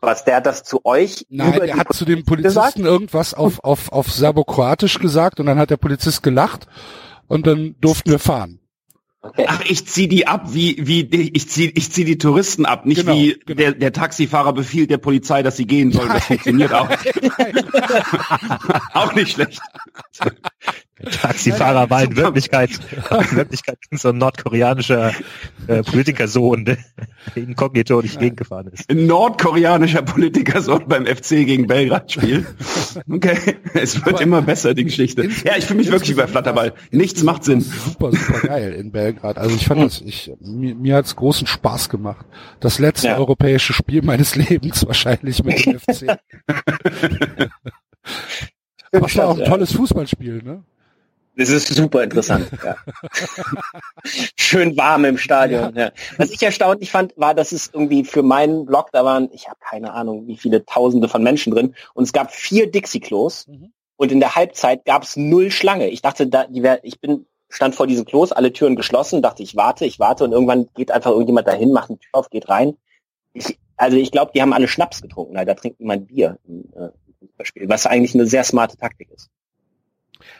Was, 0.00 0.24
der 0.24 0.36
hat 0.36 0.46
das 0.46 0.64
zu 0.64 0.84
euch? 0.84 1.26
Nein, 1.28 1.60
er 1.60 1.76
hat 1.76 1.92
zu 1.92 2.04
dem 2.04 2.24
Polizisten 2.24 2.60
Polizisten 2.60 2.84
irgendwas 2.84 3.34
auf, 3.34 3.62
auf, 3.62 3.92
auf 3.92 4.10
Serbokroatisch 4.10 4.98
gesagt 4.98 5.38
und 5.38 5.46
dann 5.46 5.58
hat 5.58 5.70
der 5.70 5.76
Polizist 5.76 6.24
gelacht 6.24 6.66
und 7.28 7.46
dann 7.46 7.76
durften 7.80 8.10
wir 8.10 8.18
fahren. 8.18 8.58
Okay. 9.24 9.44
Ach, 9.46 9.60
ich 9.64 9.86
zieh 9.86 10.08
die 10.08 10.26
ab, 10.26 10.52
wie, 10.52 10.84
wie, 10.84 11.02
ich 11.32 11.48
zieh, 11.48 11.70
ich 11.76 11.92
zieh 11.92 12.04
die 12.04 12.18
Touristen 12.18 12.66
ab, 12.66 12.86
nicht 12.86 13.02
Genau, 13.02 13.14
wie 13.14 13.38
genau. 13.46 13.56
Der, 13.56 13.72
der 13.72 13.92
Taxifahrer 13.92 14.52
befiehlt 14.52 14.90
der 14.90 14.98
Polizei, 14.98 15.44
dass 15.44 15.56
sie 15.56 15.66
gehen 15.66 15.92
sollen. 15.92 16.08
Das 16.08 16.24
funktioniert 16.24 16.74
auch. 16.74 16.88
auch 18.94 19.14
nicht 19.14 19.34
schlecht. 19.34 19.60
Taxifahrer 21.10 21.90
war 21.90 22.02
in 22.04 22.16
Wirklichkeit, 22.16 22.70
in 23.30 23.36
Wirklichkeit 23.36 23.78
so 23.90 24.10
ein 24.10 24.18
nordkoreanischer 24.18 25.12
äh, 25.66 25.82
Politikersohn, 25.82 26.64
der 26.64 26.78
inkognito 27.34 28.00
nicht 28.00 28.18
gegengefahren 28.18 28.68
ist. 28.72 28.90
Ein 28.90 29.06
nordkoreanischer 29.06 30.02
Politiker 30.02 30.60
soll 30.62 30.84
beim 30.86 31.06
FC 31.06 31.28
gegen 31.44 31.66
Belgrad 31.66 32.12
spielen. 32.12 32.46
Okay, 33.10 33.36
es 33.74 34.04
wird 34.04 34.20
immer 34.20 34.42
besser, 34.42 34.74
die 34.74 34.84
Geschichte. 34.84 35.28
Ja, 35.44 35.56
ich 35.56 35.64
fühle 35.64 35.78
mich 35.80 35.90
wirklich 35.90 36.10
über 36.10 36.28
Flatterball. 36.28 36.72
Nichts 36.90 37.22
macht 37.22 37.44
Sinn. 37.44 37.60
Super, 37.60 38.12
super 38.12 38.46
geil 38.46 38.72
in 38.72 38.92
Belgrad. 38.92 39.38
Also 39.38 39.54
ich 39.56 39.66
fand 39.66 39.82
das, 39.82 40.00
ich, 40.00 40.32
mir, 40.40 40.74
mir 40.74 40.96
hat's 40.96 41.16
großen 41.16 41.46
Spaß 41.46 41.88
gemacht. 41.88 42.26
Das 42.60 42.78
letzte 42.78 43.08
Ja. 43.08 43.16
europäische 43.18 43.72
Spiel 43.72 44.02
meines 44.02 44.36
Lebens 44.36 44.86
wahrscheinlich 44.86 45.42
mit 45.42 45.64
dem 45.66 45.78
FC. 45.78 46.18
Aber 48.92 49.06
es 49.06 49.16
war 49.16 49.28
auch 49.28 49.38
ein 49.38 49.44
tolles 49.44 49.72
Fußballspiel, 49.72 50.42
ne? 50.42 50.62
Das 51.34 51.48
ist 51.48 51.68
super 51.68 52.02
interessant. 52.02 52.48
Ja. 52.62 52.76
Schön 54.36 54.76
warm 54.76 55.04
im 55.06 55.16
Stadion. 55.18 55.74
Ja. 55.74 55.92
Was 56.18 56.30
ich 56.30 56.42
erstaunlich 56.42 56.90
fand, 56.90 57.14
war, 57.16 57.34
dass 57.34 57.52
es 57.52 57.70
irgendwie 57.72 58.04
für 58.04 58.22
meinen 58.22 58.66
Blog, 58.66 58.90
da 58.92 59.04
waren, 59.04 59.30
ich 59.32 59.48
habe 59.48 59.58
keine 59.60 59.92
Ahnung, 59.94 60.26
wie 60.26 60.36
viele 60.36 60.64
Tausende 60.64 61.08
von 61.08 61.22
Menschen 61.22 61.52
drin, 61.52 61.74
und 61.94 62.04
es 62.04 62.12
gab 62.12 62.32
vier 62.32 62.70
Dixie-Klos 62.70 63.46
Mhm. 63.48 63.72
und 63.96 64.12
in 64.12 64.20
der 64.20 64.34
Halbzeit 64.34 64.84
gab 64.84 65.04
es 65.04 65.16
null 65.16 65.50
Schlange. 65.50 65.88
Ich 65.88 66.02
dachte, 66.02 66.26
da, 66.26 66.46
die 66.46 66.62
wär, 66.62 66.84
ich 66.84 67.00
bin 67.00 67.26
stand 67.48 67.74
vor 67.74 67.86
diesen 67.86 68.04
Klos, 68.04 68.32
alle 68.32 68.52
Türen 68.52 68.76
geschlossen, 68.76 69.22
dachte 69.22 69.42
ich 69.42 69.56
warte, 69.56 69.84
ich 69.84 69.98
warte 69.98 70.24
und 70.24 70.32
irgendwann 70.32 70.68
geht 70.74 70.90
einfach 70.90 71.10
irgendjemand 71.10 71.46
dahin, 71.46 71.72
macht 71.72 71.90
eine 71.90 71.98
Tür 71.98 72.10
auf, 72.12 72.30
geht 72.30 72.48
rein. 72.48 72.76
Ich, 73.34 73.58
also 73.76 73.96
ich 73.96 74.10
glaube, 74.10 74.32
die 74.34 74.40
haben 74.42 74.52
alle 74.52 74.68
Schnaps 74.68 75.02
getrunken. 75.02 75.34
Da 75.34 75.54
trinkt 75.54 75.80
niemand 75.80 76.08
Bier 76.08 76.38
im 76.46 76.64
äh, 76.74 76.88
Fußballspiel, 77.20 77.68
was 77.68 77.86
eigentlich 77.86 78.14
eine 78.14 78.26
sehr 78.26 78.44
smarte 78.44 78.76
Taktik 78.76 79.10
ist. 79.10 79.28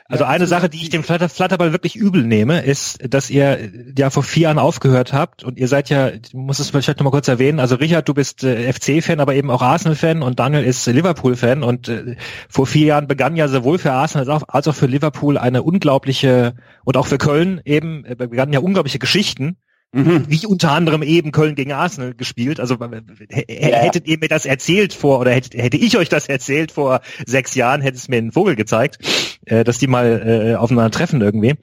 Also 0.06 0.24
Ja, 0.24 0.30
eine 0.30 0.42
also 0.42 0.46
Sache, 0.54 0.68
die 0.68 0.82
ich 0.82 0.90
dem 0.90 1.02
Flatter, 1.02 1.28
Flatterball 1.28 1.72
wirklich 1.72 1.96
übel 1.96 2.22
nehme, 2.24 2.62
ist, 2.62 2.98
dass 3.08 3.30
ihr 3.30 3.70
ja 3.96 4.10
vor 4.10 4.22
vier 4.22 4.44
Jahren 4.44 4.58
aufgehört 4.58 5.12
habt 5.12 5.44
und 5.44 5.58
ihr 5.58 5.68
seid 5.68 5.88
ja, 5.90 6.10
ich 6.10 6.34
muss 6.34 6.58
es 6.58 6.70
vielleicht 6.70 6.88
noch 6.88 7.04
mal 7.04 7.10
kurz 7.10 7.28
erwähnen, 7.28 7.60
also 7.60 7.76
Richard, 7.76 8.08
du 8.08 8.14
bist 8.14 8.44
äh, 8.44 8.72
FC-Fan, 8.72 9.20
aber 9.20 9.34
eben 9.34 9.50
auch 9.50 9.62
Arsenal-Fan 9.62 10.22
und 10.22 10.38
Daniel 10.38 10.64
ist 10.64 10.86
äh, 10.86 10.92
Liverpool-Fan 10.92 11.62
und 11.62 11.88
äh, 11.88 12.16
vor 12.48 12.66
vier 12.66 12.86
Jahren 12.86 13.06
begann 13.06 13.36
ja 13.36 13.48
sowohl 13.48 13.78
für 13.78 13.92
Arsenal 13.92 14.28
als 14.28 14.42
auch, 14.42 14.48
als 14.48 14.68
auch 14.68 14.74
für 14.74 14.86
Liverpool 14.86 15.38
eine 15.38 15.62
unglaubliche 15.62 16.54
und 16.84 16.96
auch 16.96 17.06
für 17.06 17.18
Köln 17.18 17.60
eben 17.64 18.04
äh, 18.04 18.14
begannen 18.14 18.52
ja 18.52 18.60
unglaubliche 18.60 18.98
Geschichten, 18.98 19.56
Mhm. 19.94 20.24
wie 20.28 20.46
unter 20.46 20.72
anderem 20.72 21.02
eben 21.02 21.32
Köln 21.32 21.54
gegen 21.54 21.72
Arsenal 21.72 22.14
gespielt. 22.14 22.60
Also 22.60 22.78
hättet 22.80 24.06
ihr 24.06 24.18
mir 24.18 24.28
das 24.28 24.46
erzählt 24.46 24.94
vor 24.94 25.20
oder 25.20 25.32
hätte, 25.32 25.58
hätte 25.58 25.76
ich 25.76 25.98
euch 25.98 26.08
das 26.08 26.30
erzählt 26.30 26.72
vor 26.72 27.02
sechs 27.26 27.54
Jahren, 27.54 27.82
hätte 27.82 27.98
es 27.98 28.08
mir 28.08 28.16
einen 28.16 28.32
Vogel 28.32 28.56
gezeigt, 28.56 28.98
äh, 29.46 29.64
dass 29.64 29.78
die 29.78 29.86
mal 29.86 30.52
äh, 30.52 30.54
aufeinander 30.56 30.90
treffen 30.90 31.20
irgendwie. 31.20 31.54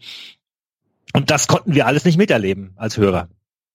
Und 1.14 1.32
das 1.32 1.48
konnten 1.48 1.74
wir 1.74 1.88
alles 1.88 2.06
nicht 2.06 2.18
miterleben 2.18 2.74
als 2.76 2.98
Hörer. 2.98 3.30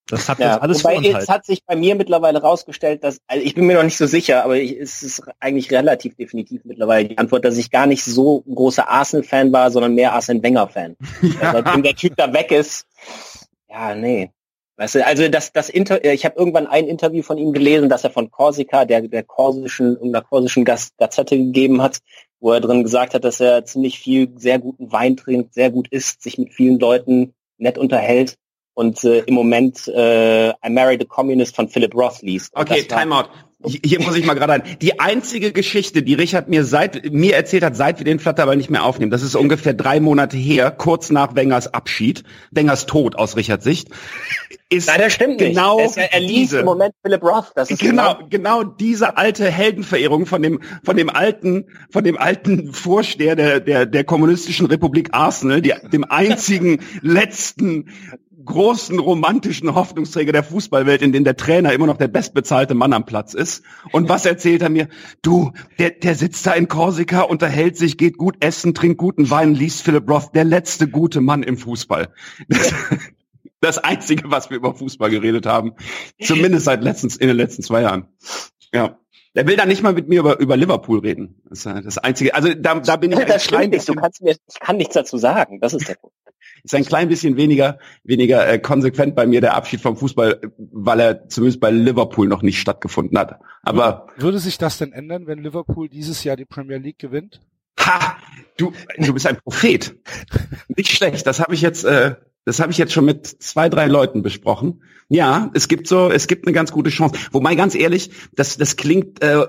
Das 0.07 0.29
hat 0.29 0.39
uns 0.39 0.45
Ja, 0.45 0.59
alles 0.59 0.85
wobei 0.85 0.97
jetzt 0.97 1.15
halt. 1.15 1.29
hat 1.29 1.47
sich 1.47 1.65
bei 1.65 1.77
mir 1.77 1.95
mittlerweile 1.95 2.41
rausgestellt, 2.43 3.03
dass, 3.03 3.21
also 3.27 3.45
ich 3.45 3.55
bin 3.55 3.67
mir 3.67 3.77
noch 3.77 3.85
nicht 3.85 3.97
so 3.97 4.07
sicher, 4.07 4.45
aber 4.45 4.57
ich, 4.57 4.79
es 4.79 5.03
ist 5.03 5.23
eigentlich 5.41 5.73
relativ 5.73 6.15
definitiv 6.17 6.65
mittlerweile 6.65 7.09
die 7.09 7.19
Antwort, 7.19 7.45
dass 7.45 7.57
ich 7.57 7.71
gar 7.71 7.87
nicht 7.87 8.05
so 8.05 8.45
ein 8.47 8.55
großer 8.55 8.89
Arsenal-Fan 8.89 9.53
war, 9.53 9.71
sondern 9.71 9.95
mehr 9.95 10.13
Arsene-Wenger-Fan. 10.13 10.97
Ja. 11.23 11.53
Seitdem 11.53 11.83
der 11.83 11.95
Typ 11.95 12.17
da 12.17 12.33
weg 12.33 12.53
ist, 12.53 12.87
ja, 13.75 13.95
nee. 13.95 14.31
Weißt 14.77 14.97
du, 14.97 15.07
also 15.07 15.29
das, 15.29 15.53
das 15.53 15.69
Inter 15.69 16.05
ich 16.05 16.25
habe 16.25 16.37
irgendwann 16.37 16.67
ein 16.67 16.87
Interview 16.87 17.23
von 17.23 17.39
ihm 17.39 17.53
gelesen, 17.53 17.89
dass 17.89 18.05
er 18.05 18.11
von 18.11 18.31
Korsika, 18.31 18.85
der, 18.85 19.03
der 19.03 19.23
korsischen, 19.23 19.95
irgendeiner 19.95 20.25
korsischen 20.25 20.65
Gaz 20.65 20.91
Gazette 20.99 21.37
gegeben 21.37 21.81
hat, 21.81 21.99
wo 22.45 22.53
er 22.53 22.61
drin 22.61 22.83
gesagt 22.83 23.15
hat, 23.15 23.25
dass 23.25 23.41
er 23.41 23.65
ziemlich 23.65 23.99
viel 23.99 24.29
sehr 24.37 24.59
guten 24.59 24.93
Wein 24.93 25.17
trinkt, 25.17 25.55
sehr 25.55 25.71
gut 25.71 25.89
isst, 25.89 26.23
sich 26.23 26.37
mit 26.37 26.53
vielen 26.53 26.79
Leuten 26.79 27.33
nett 27.57 27.79
unterhält 27.79 28.37
und 28.75 29.03
äh, 29.05 29.21
im 29.21 29.35
Moment 29.35 29.89
äh, 29.89 30.51
I 30.51 30.71
Married 30.71 31.03
a 31.03 31.05
Communist 31.05 31.57
von 31.57 31.69
Philip 31.69 31.95
Roth 31.95 32.23
liest. 32.23 32.53
Okay, 32.55 32.83
Timeout. 32.83 33.29
Hier 33.67 34.03
muss 34.03 34.15
ich 34.17 34.27
mal 34.27 34.35
gerade 34.35 34.53
ein. 34.53 34.63
Die 34.83 35.01
einzige 35.01 35.53
Geschichte, 35.53 36.03
die 36.03 36.13
Richard 36.13 36.49
mir 36.51 36.65
seit 36.65 37.11
mir 37.13 37.35
erzählt 37.35 37.63
hat, 37.63 37.75
seit 37.77 37.99
wir 37.99 38.05
den 38.05 38.19
Flatterball 38.19 38.57
nicht 38.57 38.69
mehr 38.69 38.85
aufnehmen, 38.85 39.11
das 39.11 39.23
ist 39.23 39.35
ungefähr 39.35 39.73
drei 39.73 40.01
Monate 40.01 40.37
her, 40.37 40.71
kurz 40.71 41.09
nach 41.11 41.35
Wengers 41.35 41.73
Abschied, 41.73 42.25
Wengers 42.51 42.85
Tod 42.85 43.17
aus 43.17 43.37
Richards 43.37 43.65
Sicht, 43.65 43.89
ist 44.71 44.89
Nein, 44.89 45.01
das 45.01 45.13
stimmt 45.13 45.39
genau 45.39 45.81
nicht. 45.81 45.97
Er, 45.97 46.13
er 46.13 46.21
liest 46.21 46.53
diese. 46.53 46.61
im 46.61 46.67
Moment 46.67 46.95
Philip 47.03 47.23
Roth. 47.23 47.53
Das 47.55 47.71
ist 47.71 47.81
Genau, 47.81 48.19
genau 48.29 48.65
diese 48.65 49.17
alte 49.17 49.51
Heldenverehrung 49.51 50.27
von 50.27 50.43
dem, 50.43 50.61
von 50.83 50.97
dem 50.97 51.11
alten, 51.11 51.67
von 51.91 52.03
dem 52.05 52.19
alten 52.19 52.73
Vorsteher 52.73 53.37
der, 53.37 53.61
der, 53.61 53.87
der 53.87 54.05
kommunistischen 54.05 54.67
Republik 54.67 55.11
Arsenal, 55.13 55.63
die, 55.63 55.75
dem 55.93 56.05
einzigen 56.05 56.81
letzten 57.03 57.91
großen 58.45 58.99
romantischen 58.99 59.75
Hoffnungsträger 59.75 60.33
der 60.33 60.45
Fußballwelt, 60.45 61.03
in 61.03 61.13
dem 61.13 61.25
der 61.25 61.37
Trainer 61.37 61.73
immer 61.73 61.87
noch 61.87 61.97
der 61.97 62.09
bestbezahlte 62.09 62.75
Mann 62.75 62.93
am 62.93 63.05
Platz 63.05 63.35
ist. 63.35 63.65
Und 63.93 64.09
was 64.09 64.27
erzählt 64.27 64.63
er 64.63 64.71
mir? 64.71 64.89
Du, 65.23 65.53
der, 65.79 65.91
der 65.91 66.15
sitzt 66.15 66.47
da 66.47 66.53
in 66.53 66.69
Korsika, 66.69 67.23
unterhält 67.23 67.77
sich, 67.77 67.99
geht 67.99 68.17
gut 68.17 68.37
essen, 68.45 68.75
trinkt 68.75 68.99
guten 68.99 69.31
Wein, 69.31 69.55
liest 69.55 69.83
Philip 69.83 70.09
Roth, 70.09 70.35
der 70.35 70.45
letzte 70.45 70.89
gute 70.89 71.21
Mann 71.21 71.43
im 71.43 71.57
Fußball. 71.57 72.13
Das, 72.49 72.75
das 73.61 73.79
einzige, 73.79 74.31
was 74.31 74.51
wir 74.51 74.57
über 74.57 74.75
Fußball 74.75 75.11
geredet 75.11 75.47
haben. 75.47 75.73
Zumindest 76.21 76.65
seit 76.65 76.83
letztens, 76.83 77.17
in 77.17 77.29
den 77.29 77.37
letzten 77.37 77.63
zwei 77.63 77.83
Jahren. 77.83 78.09
Ja. 78.73 78.99
Der 79.35 79.49
will 79.49 79.57
dann 79.57 79.69
nicht 79.69 79.83
mal 79.83 79.93
mit 79.93 80.09
mir 80.09 80.21
über, 80.21 80.39
über 80.39 80.57
Liverpool 80.57 81.01
reden. 81.01 81.43
Das 81.49 81.67
ist 81.67 81.85
das 81.85 81.99
einzige. 81.99 82.35
Also 82.37 82.55
da, 82.55 82.79
da 82.79 82.97
bin 82.97 83.11
ich 83.11 83.19
Das 83.19 83.45
stimmt 83.45 83.71
nicht. 83.71 83.89
Du 83.89 83.95
kannst 83.95 84.23
mir, 84.23 84.31
ich 84.31 84.61
kann 84.61 84.77
nichts 84.77 84.95
dazu 84.95 85.19
sagen. 85.19 85.59
Das 85.61 85.75
ist 85.75 85.89
der 85.89 85.97
Punkt. 85.97 86.15
Ist 86.65 86.75
ein 86.75 86.85
klein 86.85 87.09
bisschen 87.09 87.37
weniger, 87.37 87.79
weniger 88.03 88.49
äh, 88.49 88.59
konsequent 88.59 89.15
bei 89.15 89.27
mir 89.27 89.41
der 89.41 89.55
Abschied 89.55 89.81
vom 89.81 89.97
Fußball, 89.97 90.41
weil 90.57 91.01
er 91.01 91.29
zumindest 91.29 91.61
bei 91.61 91.71
Liverpool 91.71 92.27
noch 92.27 92.43
nicht 92.43 92.59
stattgefunden 92.59 93.19
hat. 93.19 93.39
Aber 93.63 94.07
Würde 94.17 94.39
sich 94.39 94.59
das 94.59 94.79
denn 94.79 94.93
ändern, 94.93 95.27
wenn 95.27 95.43
Liverpool 95.43 95.89
dieses 95.89 96.25
Jahr 96.25 96.37
die 96.37 96.47
Premier 96.47 96.79
League 96.79 96.99
gewinnt? 96.99 97.41
ha, 97.87 98.17
du, 98.57 98.73
du 98.99 99.13
bist 99.13 99.27
ein 99.27 99.37
Prophet. 99.37 99.97
Nicht 100.77 100.91
schlecht. 100.91 101.27
Das 101.27 101.41
habe 101.41 101.55
ich 101.55 101.61
jetzt, 101.61 101.85
äh, 101.85 102.17
das 102.45 102.61
habe 102.61 102.73
ich 102.73 102.79
jetzt 102.79 102.93
schon 102.93 103.05
mit 103.05 103.27
zwei, 103.27 103.69
drei 103.69 103.87
Leuten 103.87 104.23
besprochen. 104.23 104.83
Ja, 105.09 105.51
es 105.55 105.69
gibt 105.69 105.87
so, 105.87 106.11
es 106.11 106.27
gibt 106.27 106.47
eine 106.47 106.55
ganz 106.55 106.73
gute 106.73 106.91
Chance. 106.91 107.19
Wobei 107.33 107.55
ganz 107.55 107.75
ehrlich, 107.75 108.11
das, 108.35 108.57
das 108.57 108.77
klingt 108.77 109.23
äh, 109.23 109.47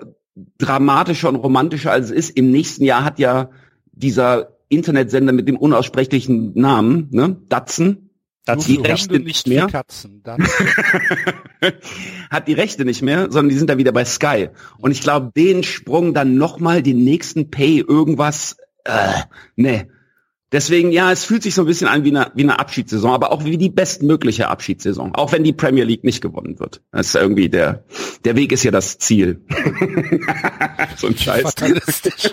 dramatischer 0.58 1.30
und 1.30 1.36
romantischer 1.36 1.92
als 1.92 2.08
es 2.08 2.12
ist. 2.12 2.30
Im 2.38 2.52
nächsten 2.52 2.84
Jahr 2.84 3.04
hat 3.04 3.20
ja 3.20 3.50
dieser 3.92 4.55
Internetsender 4.70 5.34
mit 5.34 5.48
dem 5.48 5.58
unaussprechlichen 5.58 6.54
Namen, 6.60 7.10
ne, 7.12 7.38
Datsen, 7.50 8.10
Nur 8.48 8.58
die 8.58 8.78
Rechte 8.78 9.20
nicht 9.20 9.48
mehr. 9.48 9.68
Katzen. 9.68 10.24
Hat 12.30 12.48
die 12.48 12.54
Rechte 12.54 12.86
nicht 12.86 13.02
mehr, 13.02 13.32
sondern 13.32 13.50
die 13.50 13.58
sind 13.58 13.70
da 13.70 13.78
wieder 13.78 13.92
bei 13.92 14.06
Sky. 14.06 14.50
Und 14.78 14.92
ich 14.92 15.02
glaube, 15.02 15.32
den 15.36 15.64
Sprung 15.64 16.14
dann 16.14 16.36
nochmal, 16.36 16.84
den 16.84 17.04
nächsten 17.04 17.50
Pay, 17.50 17.84
irgendwas, 17.88 18.58
äh, 18.84 19.22
ne. 19.56 19.88
Deswegen, 20.56 20.94
ja, 20.94 21.12
es 21.12 21.26
fühlt 21.26 21.44
sich 21.44 21.54
so 21.54 21.64
ein 21.64 21.68
bisschen 21.68 21.90
an 21.90 22.06
wie 22.06 22.16
eine, 22.16 22.32
wie 22.34 22.44
eine 22.44 22.58
Abschiedssaison, 22.58 23.12
aber 23.12 23.34
auch 23.34 23.44
wie 23.44 23.58
die 23.58 23.70
bestmögliche 23.70 24.48
Abschiedssaison. 24.48 25.14
Auch 25.14 25.34
wenn 25.34 25.44
die 25.44 25.52
Premier 25.52 25.84
League 25.84 26.06
nicht 26.06 26.22
gewonnen 26.22 26.62
wird. 26.62 26.82
Das 26.94 27.08
ist 27.08 27.16
irgendwie 27.16 27.50
der, 27.50 27.84
der 28.24 28.38
Weg 28.38 28.54
ist 28.54 28.64
ja 28.64 28.72
das 28.72 28.98
Ziel. 28.98 29.42
so 30.96 31.08
ein 31.08 31.18
Scheiß. 31.18 31.42
Fatalistisch. 31.42 32.24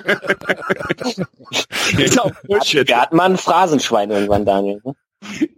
ist 1.99 2.21
auch 2.21 2.31
Bullshit. 2.47 2.87
Wir 2.87 3.01
hatten 3.01 3.17
mal 3.17 3.29
ein 3.29 3.37
Phrasenschwein 3.37 4.13
irgendwann, 4.13 4.45
Daniel. 4.45 4.81
ne? 4.85 4.95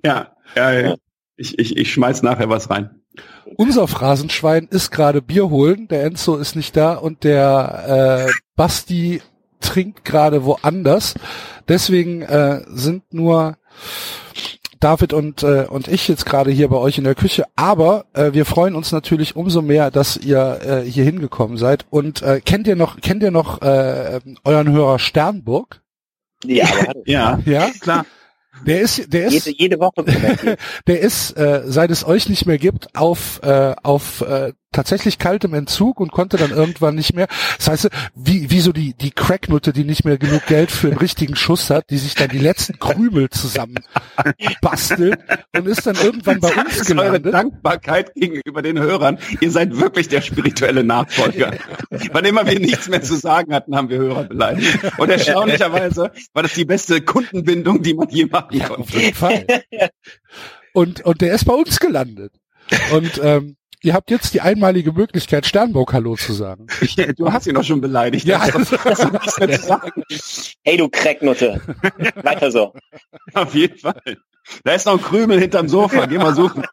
Ja, 0.02 0.34
ja, 0.56 0.72
ja. 0.72 0.94
Ich, 1.36 1.58
ich, 1.58 1.76
ich 1.76 1.92
schmeiß 1.92 2.22
nachher 2.22 2.48
was 2.48 2.70
rein. 2.70 3.02
Unser 3.56 3.88
Phrasenschwein 3.88 4.68
ist 4.70 4.90
gerade 4.90 5.20
Bier 5.20 5.50
holen, 5.50 5.86
der 5.88 6.04
Enzo 6.04 6.36
ist 6.36 6.56
nicht 6.56 6.78
da 6.78 6.94
und 6.94 7.24
der 7.24 8.26
äh, 8.26 8.32
Basti 8.56 9.20
trinkt 9.60 10.04
gerade 10.04 10.44
woanders. 10.44 11.14
Deswegen 11.68 12.22
äh, 12.22 12.62
sind 12.68 13.12
nur 13.12 13.56
David 14.80 15.14
und, 15.14 15.42
äh, 15.42 15.64
und 15.68 15.88
ich 15.88 16.08
jetzt 16.08 16.26
gerade 16.26 16.50
hier 16.50 16.68
bei 16.68 16.76
euch 16.76 16.98
in 16.98 17.04
der 17.04 17.14
Küche. 17.14 17.44
Aber 17.56 18.04
äh, 18.12 18.32
wir 18.34 18.44
freuen 18.44 18.74
uns 18.74 18.92
natürlich 18.92 19.34
umso 19.34 19.62
mehr, 19.62 19.90
dass 19.90 20.18
ihr 20.18 20.60
äh, 20.62 20.90
hier 20.90 21.04
hingekommen 21.04 21.56
seid. 21.56 21.86
Und 21.88 22.20
äh, 22.20 22.40
kennt 22.44 22.66
ihr 22.66 22.76
noch, 22.76 23.00
kennt 23.00 23.22
ihr 23.22 23.30
noch 23.30 23.62
äh, 23.62 24.20
euren 24.44 24.70
Hörer 24.70 24.98
Sternburg? 24.98 25.80
Ja, 26.44 26.66
Ja, 27.06 27.40
Ja, 27.46 27.70
klar. 27.80 28.04
Der 28.66 28.80
ist, 28.80 29.12
der 29.12 29.26
ist, 29.26 29.46
jede, 29.46 29.58
jede 29.58 29.80
Woche 29.80 30.04
der 30.86 31.00
ist, 31.00 31.32
äh, 31.36 31.62
seit 31.66 31.90
es 31.90 32.06
euch 32.06 32.28
nicht 32.28 32.46
mehr 32.46 32.58
gibt, 32.58 32.94
auf, 32.94 33.40
äh, 33.42 33.74
auf 33.82 34.20
äh, 34.22 34.52
tatsächlich 34.74 35.18
kaltem 35.18 35.54
Entzug 35.54 36.00
und 36.00 36.12
konnte 36.12 36.36
dann 36.36 36.50
irgendwann 36.50 36.94
nicht 36.94 37.14
mehr. 37.14 37.28
Das 37.56 37.68
heißt, 37.68 37.88
wie, 38.14 38.50
wie 38.50 38.60
so 38.60 38.72
die, 38.72 38.94
die 38.94 39.12
Cracknutte, 39.12 39.72
die 39.72 39.84
nicht 39.84 40.04
mehr 40.04 40.18
genug 40.18 40.46
Geld 40.46 40.70
für 40.70 40.88
einen 40.88 40.98
richtigen 40.98 41.36
Schuss 41.36 41.70
hat, 41.70 41.90
die 41.90 41.98
sich 41.98 42.14
dann 42.14 42.28
die 42.28 42.38
letzten 42.38 42.78
Krümel 42.78 43.30
zusammen 43.30 43.78
bastelt 44.60 45.18
und 45.56 45.66
ist 45.66 45.86
dann 45.86 45.96
irgendwann 45.96 46.40
bei 46.40 46.50
Das 46.50 46.64
uns 46.64 46.76
ist 46.76 46.90
eure 46.90 47.20
gelandet. 47.20 47.34
Dankbarkeit 47.34 48.14
gegenüber 48.14 48.62
den 48.62 48.78
Hörern. 48.78 49.18
Ihr 49.40 49.50
seid 49.50 49.76
wirklich 49.78 50.08
der 50.08 50.20
spirituelle 50.20 50.84
Nachfolger. 50.84 51.52
Wann 52.12 52.24
immer 52.24 52.46
wir 52.46 52.58
nichts 52.58 52.88
mehr 52.88 53.02
zu 53.02 53.14
sagen 53.14 53.54
hatten, 53.54 53.76
haben 53.76 53.88
wir 53.88 53.98
Hörer 53.98 54.24
beleidigt. 54.24 54.78
Und 54.98 55.08
erstaunlicherweise 55.08 56.10
war 56.32 56.42
das 56.42 56.54
die 56.54 56.64
beste 56.64 57.00
Kundenbindung, 57.00 57.82
die 57.82 57.94
man 57.94 58.08
je 58.08 58.26
machen 58.26 58.53
Auf 58.62 58.68
konnte. 58.68 58.98
jeden 58.98 59.14
Fall. 59.14 59.46
Und, 60.72 61.04
und 61.04 61.20
der 61.20 61.34
ist 61.34 61.44
bei 61.44 61.54
uns 61.54 61.78
gelandet. 61.78 62.32
Und 62.92 63.20
ähm, 63.22 63.56
ihr 63.82 63.94
habt 63.94 64.10
jetzt 64.10 64.34
die 64.34 64.40
einmalige 64.40 64.90
Möglichkeit, 64.92 65.46
Sternburg 65.46 65.92
Hallo 65.92 66.16
zu 66.16 66.32
sagen. 66.32 66.66
Du 67.16 67.32
hast 67.32 67.46
ihn 67.46 67.54
doch 67.54 67.62
schon 67.62 67.80
beleidigt. 67.80 68.26
Ja, 68.26 68.44
Das 68.50 68.70
doch- 68.70 68.82
das 68.82 69.38
ist 69.38 69.70
doch- 69.70 69.82
Hey, 70.64 70.76
du 70.76 70.88
Cracknutte. 70.88 71.60
Weiter 72.24 72.50
so. 72.50 72.74
Auf 73.34 73.54
jeden 73.54 73.78
Fall. 73.78 74.02
Da 74.64 74.72
ist 74.74 74.86
noch 74.86 74.94
ein 74.94 75.02
Krümel 75.02 75.38
hinterm 75.38 75.68
Sofa. 75.68 76.06
Geh 76.06 76.18
mal 76.18 76.34
suchen. 76.34 76.64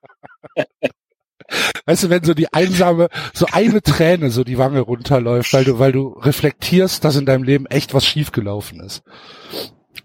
Weißt 1.86 2.04
du, 2.04 2.10
wenn 2.10 2.24
so 2.24 2.34
die 2.34 2.52
einsame, 2.54 3.10
so 3.34 3.46
eine 3.52 3.82
Träne 3.82 4.30
so 4.32 4.44
die 4.44 4.58
Wange 4.58 4.80
runterläuft, 4.80 5.54
weil 5.54 5.66
du, 5.66 5.80
weil 5.80 5.92
du 5.92 6.08
reflektierst, 6.20 7.04
dass 7.04 7.18
in 7.18 7.26
deinem 7.26 7.44
Leben 7.44 7.66
echt 7.66 7.94
was 7.94 8.06
schiefgelaufen 8.06 8.80
ist. 8.80 9.04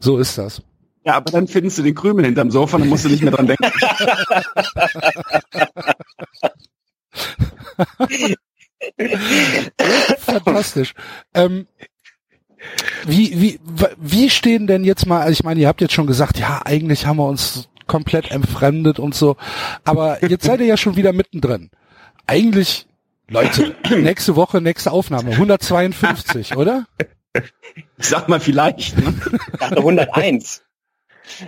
So 0.00 0.18
ist 0.18 0.36
das. 0.38 0.62
Ja, 1.06 1.14
aber 1.14 1.30
dann 1.30 1.46
findest 1.46 1.78
du 1.78 1.84
den 1.84 1.94
Krümel 1.94 2.24
hinterm 2.24 2.50
Sofa, 2.50 2.78
dann 2.78 2.88
musst 2.88 3.04
du 3.04 3.08
nicht 3.08 3.22
mehr 3.22 3.30
dran 3.30 3.46
denken. 3.46 3.64
Fantastisch. 10.18 10.94
Ähm, 11.32 11.68
wie, 13.06 13.40
wie, 13.40 13.60
wie 13.98 14.28
stehen 14.30 14.66
denn 14.66 14.82
jetzt 14.82 15.06
mal, 15.06 15.20
also 15.20 15.30
ich 15.30 15.44
meine, 15.44 15.60
ihr 15.60 15.68
habt 15.68 15.80
jetzt 15.80 15.94
schon 15.94 16.08
gesagt, 16.08 16.40
ja, 16.40 16.62
eigentlich 16.64 17.06
haben 17.06 17.18
wir 17.18 17.28
uns 17.28 17.68
komplett 17.86 18.32
entfremdet 18.32 18.98
und 18.98 19.14
so, 19.14 19.36
aber 19.84 20.24
jetzt 20.28 20.44
seid 20.44 20.58
ihr 20.58 20.66
ja 20.66 20.76
schon 20.76 20.96
wieder 20.96 21.12
mittendrin. 21.12 21.70
Eigentlich, 22.26 22.88
Leute, 23.28 23.76
nächste 23.90 24.34
Woche, 24.34 24.60
nächste 24.60 24.90
Aufnahme, 24.90 25.30
152, 25.30 26.56
oder? 26.56 26.86
Ich 27.96 28.08
sag 28.08 28.28
mal 28.28 28.40
vielleicht. 28.40 28.98
Ne? 28.98 29.14
Ich 29.52 29.58
dachte 29.60 29.76
101. 29.76 30.65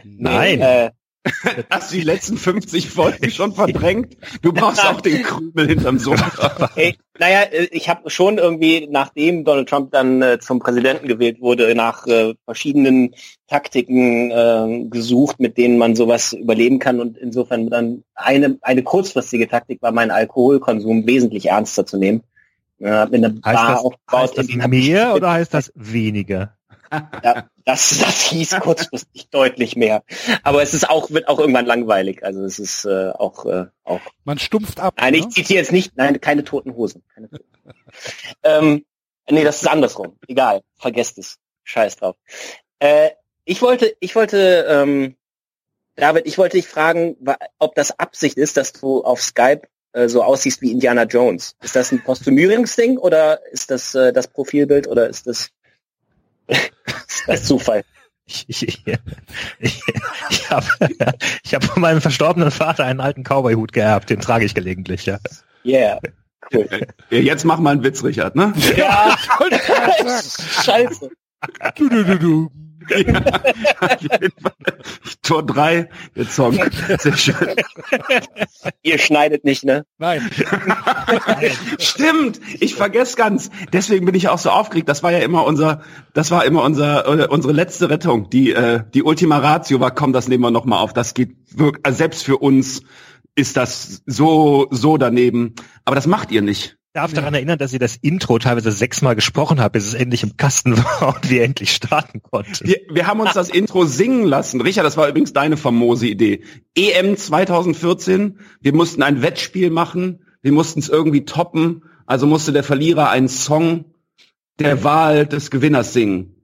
Nein. 0.04 0.60
Äh, 0.60 0.90
Hast 1.70 1.92
du 1.92 1.96
die 1.96 2.02
letzten 2.02 2.36
50 2.36 2.88
Folgen 2.88 3.30
schon 3.30 3.52
verdrängt? 3.52 4.16
Du 4.42 4.52
brauchst 4.52 4.84
auch 4.84 5.00
den 5.00 5.22
Krümel 5.22 5.68
hinterm 5.68 5.98
Sofa. 5.98 6.70
Ey, 6.76 6.96
naja, 7.18 7.42
äh, 7.42 7.68
ich 7.70 7.88
habe 7.88 8.08
schon 8.10 8.38
irgendwie, 8.38 8.86
nachdem 8.90 9.44
Donald 9.44 9.68
Trump 9.68 9.90
dann 9.92 10.22
äh, 10.22 10.38
zum 10.38 10.60
Präsidenten 10.60 11.08
gewählt 11.08 11.40
wurde, 11.40 11.74
nach 11.74 12.06
äh, 12.06 12.34
verschiedenen 12.44 13.14
Taktiken 13.48 14.30
äh, 14.30 14.88
gesucht, 14.88 15.40
mit 15.40 15.58
denen 15.58 15.78
man 15.78 15.96
sowas 15.96 16.32
überleben 16.32 16.78
kann. 16.78 17.00
Und 17.00 17.18
insofern 17.18 17.68
dann 17.68 18.04
eine, 18.14 18.58
eine 18.62 18.82
kurzfristige 18.82 19.48
Taktik 19.48 19.82
war, 19.82 19.92
meinen 19.92 20.10
Alkoholkonsum 20.10 21.06
wesentlich 21.06 21.46
ernster 21.46 21.86
zu 21.86 21.98
nehmen. 21.98 22.22
Äh, 22.80 23.06
mir 23.06 23.14
eine 23.14 23.40
Heißt 23.44 23.56
Bar 23.56 23.72
das, 23.72 23.80
aufgebaut, 23.80 24.20
heißt 24.20 24.38
das 24.38 24.48
in 24.48 24.70
mehr 24.70 25.14
oder 25.14 25.32
heißt 25.32 25.52
das 25.52 25.72
weniger? 25.74 26.57
Ja, 27.22 27.48
das, 27.64 27.98
das 27.98 28.22
hieß 28.22 28.60
kurzfristig 28.60 29.28
deutlich 29.30 29.76
mehr. 29.76 30.02
Aber 30.42 30.62
es 30.62 30.74
ist 30.74 30.88
auch, 30.88 31.10
wird 31.10 31.28
auch 31.28 31.38
irgendwann 31.38 31.66
langweilig. 31.66 32.24
Also 32.24 32.44
es 32.44 32.58
ist 32.58 32.84
äh, 32.84 33.10
auch, 33.10 33.44
äh, 33.46 33.66
auch. 33.84 34.00
Man 34.24 34.38
stumpft 34.38 34.80
ab. 34.80 34.94
Nein, 34.98 35.14
ich 35.14 35.24
ne? 35.24 35.28
zitiere 35.30 35.60
jetzt 35.60 35.72
nicht, 35.72 35.96
nein, 35.96 36.20
keine 36.20 36.44
toten 36.44 36.74
Hosen. 36.74 37.02
Keine 37.14 37.28
toten 37.30 37.44
Hosen. 37.64 37.74
ähm, 38.42 38.84
nee, 39.30 39.44
das 39.44 39.62
ist 39.62 39.68
andersrum. 39.68 40.16
Egal, 40.26 40.62
vergesst 40.76 41.18
es. 41.18 41.38
Scheiß 41.64 41.96
drauf. 41.96 42.16
Äh, 42.78 43.10
ich 43.44 43.62
wollte, 43.62 43.94
ich 44.00 44.14
wollte, 44.14 44.66
ähm, 44.68 45.16
David, 45.96 46.26
ich 46.26 46.38
wollte 46.38 46.56
dich 46.56 46.66
fragen, 46.66 47.16
ob 47.58 47.74
das 47.74 47.98
Absicht 47.98 48.38
ist, 48.38 48.56
dass 48.56 48.72
du 48.72 49.02
auf 49.02 49.20
Skype 49.20 49.62
äh, 49.92 50.08
so 50.08 50.22
aussiehst 50.22 50.62
wie 50.62 50.70
Indiana 50.70 51.04
Jones. 51.04 51.56
Ist 51.62 51.74
das 51.74 51.92
ein 51.92 52.04
Kostümierungsding 52.04 52.98
oder 52.98 53.44
ist 53.50 53.70
das 53.70 53.94
äh, 53.94 54.12
das 54.12 54.28
Profilbild 54.28 54.86
oder 54.86 55.08
ist 55.08 55.26
das, 55.26 55.50
ist 56.48 57.24
das 57.26 57.44
Zufall? 57.44 57.84
Ich, 58.26 58.44
ich, 58.48 58.62
ich, 58.62 58.84
ich, 59.58 60.50
habe 60.50 60.66
ich 61.42 61.54
hab 61.54 61.64
von 61.64 61.80
meinem 61.80 62.02
verstorbenen 62.02 62.50
Vater 62.50 62.84
einen 62.84 63.00
alten 63.00 63.22
Cowboy-Hut 63.22 63.72
geerbt, 63.72 64.10
den 64.10 64.20
trage 64.20 64.44
ich 64.44 64.54
gelegentlich, 64.54 65.06
ja. 65.06 65.18
Yeah. 65.64 65.98
Cool. 66.52 66.68
Ja, 67.10 67.18
Jetzt 67.18 67.44
mach 67.44 67.58
mal 67.58 67.70
einen 67.72 67.84
Witz, 67.84 68.04
Richard, 68.04 68.36
ne? 68.36 68.52
Ja, 68.76 69.16
scheiße. 70.62 71.10
Du, 71.76 71.88
du, 71.88 72.04
du, 72.04 72.18
du. 72.18 72.50
Ja. 72.98 73.20
Tor 75.22 75.44
3, 75.44 75.88
der 76.16 76.24
Song. 76.24 76.58
Sehr 76.98 77.16
schön. 77.16 77.34
Ihr 78.82 78.98
schneidet 78.98 79.44
nicht, 79.44 79.64
ne? 79.64 79.84
Nein. 79.98 80.30
Stimmt, 81.78 82.40
ich 82.60 82.74
vergesse 82.74 83.16
ganz. 83.16 83.50
Deswegen 83.72 84.06
bin 84.06 84.14
ich 84.14 84.28
auch 84.28 84.38
so 84.38 84.50
aufgeregt. 84.50 84.88
Das 84.88 85.02
war 85.02 85.12
ja 85.12 85.18
immer 85.18 85.44
unser, 85.44 85.82
das 86.14 86.30
war 86.30 86.44
immer 86.44 86.62
unser, 86.62 87.06
äh, 87.06 87.26
unsere 87.26 87.52
letzte 87.52 87.90
Rettung. 87.90 88.30
Die, 88.30 88.52
äh, 88.52 88.82
die 88.94 89.02
Ultima 89.02 89.38
Ratio 89.38 89.80
war, 89.80 89.94
komm, 89.94 90.12
das 90.12 90.28
nehmen 90.28 90.42
wir 90.42 90.50
nochmal 90.50 90.80
auf. 90.80 90.92
Das 90.92 91.14
geht 91.14 91.36
wirklich, 91.50 91.84
also 91.84 91.98
selbst 91.98 92.24
für 92.24 92.38
uns 92.38 92.82
ist 93.34 93.56
das 93.56 94.02
so, 94.06 94.66
so 94.70 94.96
daneben. 94.96 95.54
Aber 95.84 95.94
das 95.94 96.06
macht 96.06 96.30
ihr 96.30 96.42
nicht. 96.42 96.77
Ich 96.88 96.94
darf 96.94 97.12
daran 97.12 97.34
erinnern, 97.34 97.58
dass 97.58 97.74
ihr 97.74 97.78
das 97.78 97.96
Intro 97.96 98.38
teilweise 98.38 98.72
sechsmal 98.72 99.14
gesprochen 99.14 99.60
habt, 99.60 99.74
bis 99.74 99.86
es 99.86 99.92
endlich 99.94 100.22
im 100.22 100.38
Kasten 100.38 100.76
war 100.84 101.14
und 101.14 101.30
wir 101.30 101.44
endlich 101.44 101.72
starten 101.72 102.22
konnten. 102.22 102.66
Wir, 102.66 102.80
wir 102.90 103.06
haben 103.06 103.20
uns 103.20 103.34
das 103.34 103.50
Intro 103.50 103.84
singen 103.84 104.24
lassen. 104.24 104.60
Richard, 104.62 104.86
das 104.86 104.96
war 104.96 105.06
übrigens 105.06 105.34
deine 105.34 105.58
famose 105.58 106.06
Idee. 106.06 106.44
EM 106.74 107.16
2014, 107.16 108.38
wir 108.62 108.74
mussten 108.74 109.02
ein 109.02 109.20
Wettspiel 109.20 109.70
machen, 109.70 110.24
wir 110.40 110.52
mussten 110.52 110.80
es 110.80 110.88
irgendwie 110.88 111.26
toppen, 111.26 111.84
also 112.06 112.26
musste 112.26 112.52
der 112.52 112.64
Verlierer 112.64 113.10
einen 113.10 113.28
Song 113.28 113.84
der 114.58 114.82
Wahl 114.82 115.26
des 115.26 115.50
Gewinners 115.50 115.92
singen. 115.92 116.34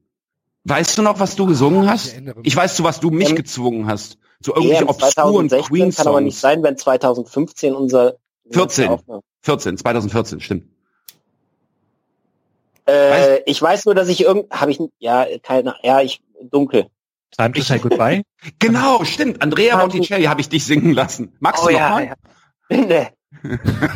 Weißt 0.64 0.96
du 0.98 1.02
noch, 1.02 1.20
was 1.20 1.36
du 1.36 1.46
gesungen 1.46 1.88
hast? 1.88 2.14
Ich 2.42 2.54
weiß, 2.54 2.76
zu 2.76 2.84
was 2.84 3.00
du 3.00 3.10
mich 3.10 3.30
Ähm, 3.30 3.36
gezwungen 3.36 3.86
hast. 3.86 4.18
So 4.40 4.54
irgendwelche 4.54 4.82
EM 4.82 4.88
obskuren 4.88 5.48
2016 5.48 5.94
kann 5.94 6.06
aber 6.06 6.20
nicht 6.20 6.34
Queen-Songs. 6.34 6.40
sein, 6.40 6.62
wenn 6.62 6.76
2015 6.76 7.74
unser 7.74 8.16
14. 8.50 8.98
Aufnahme- 9.44 9.60
14, 9.62 9.78
2014, 9.78 10.40
stimmt. 10.40 10.64
Äh, 12.86 13.40
ich 13.46 13.60
weiß 13.60 13.86
nur, 13.86 13.94
dass 13.94 14.08
ich 14.08 14.20
irgend, 14.22 14.50
habe 14.50 14.70
ich, 14.70 14.78
ja, 14.98 15.26
keine, 15.42 15.74
ja, 15.82 16.00
ich, 16.00 16.20
dunkel. 16.50 16.86
Time 17.36 17.52
to 17.52 17.62
say 17.62 17.78
goodbye. 17.78 18.22
Genau, 18.58 19.04
stimmt. 19.04 19.42
Andrea 19.42 19.76
Botticelli 19.76 20.24
habe 20.24 20.40
ich 20.40 20.48
dich 20.48 20.64
singen 20.64 20.92
lassen. 20.92 21.32
Magst 21.40 21.62
Oh 21.64 21.66
du 21.68 21.72
noch 21.72 21.80
ja, 21.80 21.88
mal? 21.90 22.04
ja. 22.06 22.14
Nee. 22.70 23.08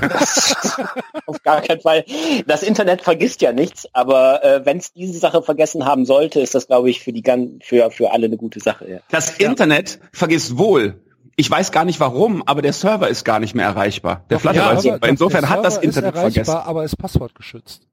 Das- 0.00 0.76
Auf 1.26 1.42
gar 1.42 1.60
keinen 1.62 1.80
Fall. 1.80 2.04
Das 2.46 2.62
Internet 2.62 3.02
vergisst 3.02 3.40
ja 3.40 3.52
nichts, 3.52 3.86
aber 3.94 4.42
äh, 4.42 4.66
wenn 4.66 4.78
es 4.78 4.92
diese 4.92 5.18
Sache 5.18 5.42
vergessen 5.42 5.84
haben 5.84 6.04
sollte, 6.04 6.40
ist 6.40 6.54
das, 6.54 6.66
glaube 6.66 6.90
ich, 6.90 7.00
für 7.00 7.12
die 7.12 7.22
gan 7.22 7.60
für 7.62 7.90
für 7.92 8.10
alle 8.10 8.26
eine 8.26 8.36
gute 8.36 8.58
Sache. 8.60 8.90
Ja. 8.90 8.98
Das 9.10 9.38
Internet 9.38 10.00
vergisst 10.12 10.58
wohl. 10.58 11.00
Ich 11.40 11.48
weiß 11.48 11.70
gar 11.70 11.84
nicht 11.84 12.00
warum, 12.00 12.42
aber 12.46 12.62
der 12.62 12.72
Server 12.72 13.06
ist 13.08 13.24
gar 13.24 13.38
nicht 13.38 13.54
mehr 13.54 13.64
erreichbar. 13.66 14.24
Der 14.28 14.40
Flutter 14.40 14.56
Ja, 14.56 14.98
insofern 15.06 15.42
der 15.42 15.50
hat 15.50 15.64
das 15.64 15.74
Server 15.74 15.84
ist 15.88 15.96
Internet 15.96 16.14
erreichbar, 16.16 16.32
vergessen. 16.44 16.68
aber 16.68 16.82
ist 16.84 16.96
passwortgeschützt. 16.98 17.86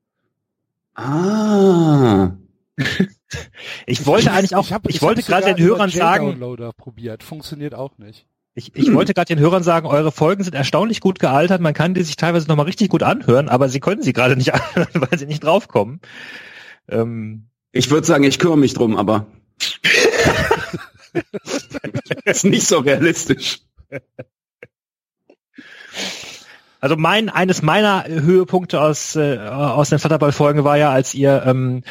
Ah. 0.95 2.31
Ich 3.85 4.05
wollte 4.07 4.31
eigentlich 4.31 4.55
auch, 4.55 4.71
hab- 4.71 4.89
ich, 4.89 5.01
wollte 5.03 5.19
hab's 5.21 5.27
gerade 5.27 5.53
den 5.53 5.63
Hörern 5.63 5.89
sagen, 5.91 6.39
probiert. 6.77 7.21
Funktioniert 7.21 7.75
auch 7.75 7.97
nicht. 7.99 8.25
ich, 8.55 8.75
ich 8.75 8.91
wollte 8.93 9.13
gerade 9.13 9.27
den 9.35 9.39
Hörern 9.39 9.61
sagen, 9.61 9.85
eure 9.85 10.11
Folgen 10.11 10.43
sind 10.43 10.55
erstaunlich 10.55 10.99
gut 10.99 11.19
gealtert, 11.19 11.61
man 11.61 11.73
kann 11.75 11.93
die 11.93 12.01
sich 12.03 12.15
teilweise 12.15 12.47
nochmal 12.47 12.65
richtig 12.65 12.89
gut 12.89 13.03
anhören, 13.03 13.47
aber 13.49 13.69
sie 13.69 13.79
können 13.79 14.01
sie 14.01 14.13
gerade 14.13 14.35
nicht 14.35 14.53
anhören, 14.55 14.87
weil 14.95 15.19
sie 15.19 15.27
nicht 15.27 15.43
draufkommen. 15.43 15.99
Ähm, 16.89 17.45
Ich 17.73 17.91
würde 17.91 18.07
sagen, 18.07 18.23
ich 18.23 18.39
kümmere 18.39 18.57
mich 18.57 18.73
drum, 18.73 18.97
aber 18.97 19.27
ist 22.25 22.45
nicht 22.45 22.67
so 22.67 22.79
realistisch. 22.79 23.61
Also 26.85 26.97
mein 26.97 27.29
eines 27.29 27.63
meiner 27.63 28.05
Höhepunkte 28.07 28.79
aus 28.79 29.15
äh, 29.15 29.39
aus 29.39 29.89
den 29.89 29.97
Flatterball-Folgen 29.97 30.63
war 30.65 30.77
ja, 30.77 30.91
als 30.91 31.15
ihr 31.15 31.41
ähm, 31.43 31.81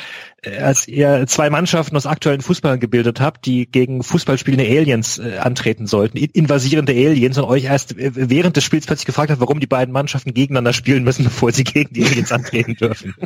äh, 0.41 0.57
als 0.59 0.87
ihr 0.87 1.27
zwei 1.27 1.51
Mannschaften 1.51 1.97
aus 1.97 2.07
aktuellen 2.07 2.43
Fußballern 2.43 2.79
gebildet 2.79 3.21
habt, 3.21 3.45
die 3.45 3.67
gegen 3.67 4.05
Fußballspielende 4.05 4.65
Aliens 4.65 5.19
äh, 5.19 5.39
antreten 5.39 5.89
sollten, 5.89 6.17
in- 6.17 6.31
invasierende 6.31 6.93
Aliens 6.93 7.37
und 7.39 7.43
euch 7.43 7.65
erst 7.65 7.99
äh, 7.99 8.13
während 8.15 8.57
des 8.57 8.63
Spiels 8.63 8.87
plötzlich 8.87 9.07
gefragt 9.07 9.33
hat, 9.33 9.41
warum 9.41 9.59
die 9.59 9.67
beiden 9.67 9.93
Mannschaften 9.93 10.33
gegeneinander 10.33 10.73
spielen 10.73 11.03
müssen, 11.03 11.25
bevor 11.25 11.51
sie 11.51 11.65
gegen 11.65 11.93
die 11.93 12.05
Aliens 12.05 12.31
antreten 12.31 12.77
dürfen. 12.77 13.17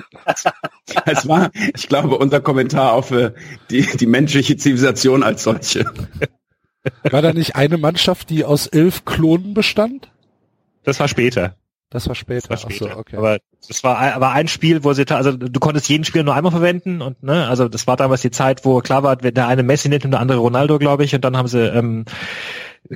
Es 1.04 1.28
war, 1.28 1.50
ich 1.74 1.86
glaube, 1.86 2.16
unser 2.16 2.40
Kommentar 2.40 2.94
auf 2.94 3.10
äh, 3.10 3.32
die, 3.70 3.82
die 3.82 4.06
menschliche 4.06 4.56
Zivilisation 4.56 5.22
als 5.22 5.42
solche. 5.42 5.84
War 7.02 7.20
da 7.20 7.34
nicht 7.34 7.56
eine 7.56 7.76
Mannschaft, 7.76 8.30
die 8.30 8.46
aus 8.46 8.66
elf 8.68 9.04
Klonen 9.04 9.52
bestand? 9.52 10.10
Das 10.84 10.98
war 11.00 11.08
später. 11.08 11.57
Das 11.90 12.06
war 12.06 12.14
später. 12.14 12.48
Das 12.48 12.64
war 12.64 12.70
später. 12.70 12.90
Ach 12.90 12.94
so, 12.96 13.00
okay. 13.00 13.16
Aber 13.16 13.38
es 13.68 13.82
war 13.82 13.98
ein- 13.98 14.12
aber 14.12 14.30
ein 14.32 14.46
Spiel, 14.48 14.84
wo 14.84 14.92
sie 14.92 15.06
also 15.08 15.32
du 15.32 15.60
konntest 15.60 15.88
jeden 15.88 16.04
Spieler 16.04 16.24
nur 16.24 16.34
einmal 16.34 16.52
verwenden 16.52 17.00
und 17.00 17.22
ne, 17.22 17.46
also 17.48 17.68
das 17.68 17.86
war 17.86 17.96
damals 17.96 18.20
die 18.22 18.30
Zeit, 18.30 18.64
wo 18.64 18.80
klar 18.80 19.02
war, 19.02 19.22
wenn 19.22 19.34
der 19.34 19.48
eine 19.48 19.62
Messi 19.62 19.88
nimmt 19.88 20.04
und 20.04 20.10
der 20.10 20.20
andere 20.20 20.38
Ronaldo, 20.38 20.78
glaube 20.78 21.04
ich, 21.04 21.14
und 21.14 21.24
dann 21.24 21.36
haben 21.36 21.48
sie 21.48 21.60
ähm, 21.66 22.04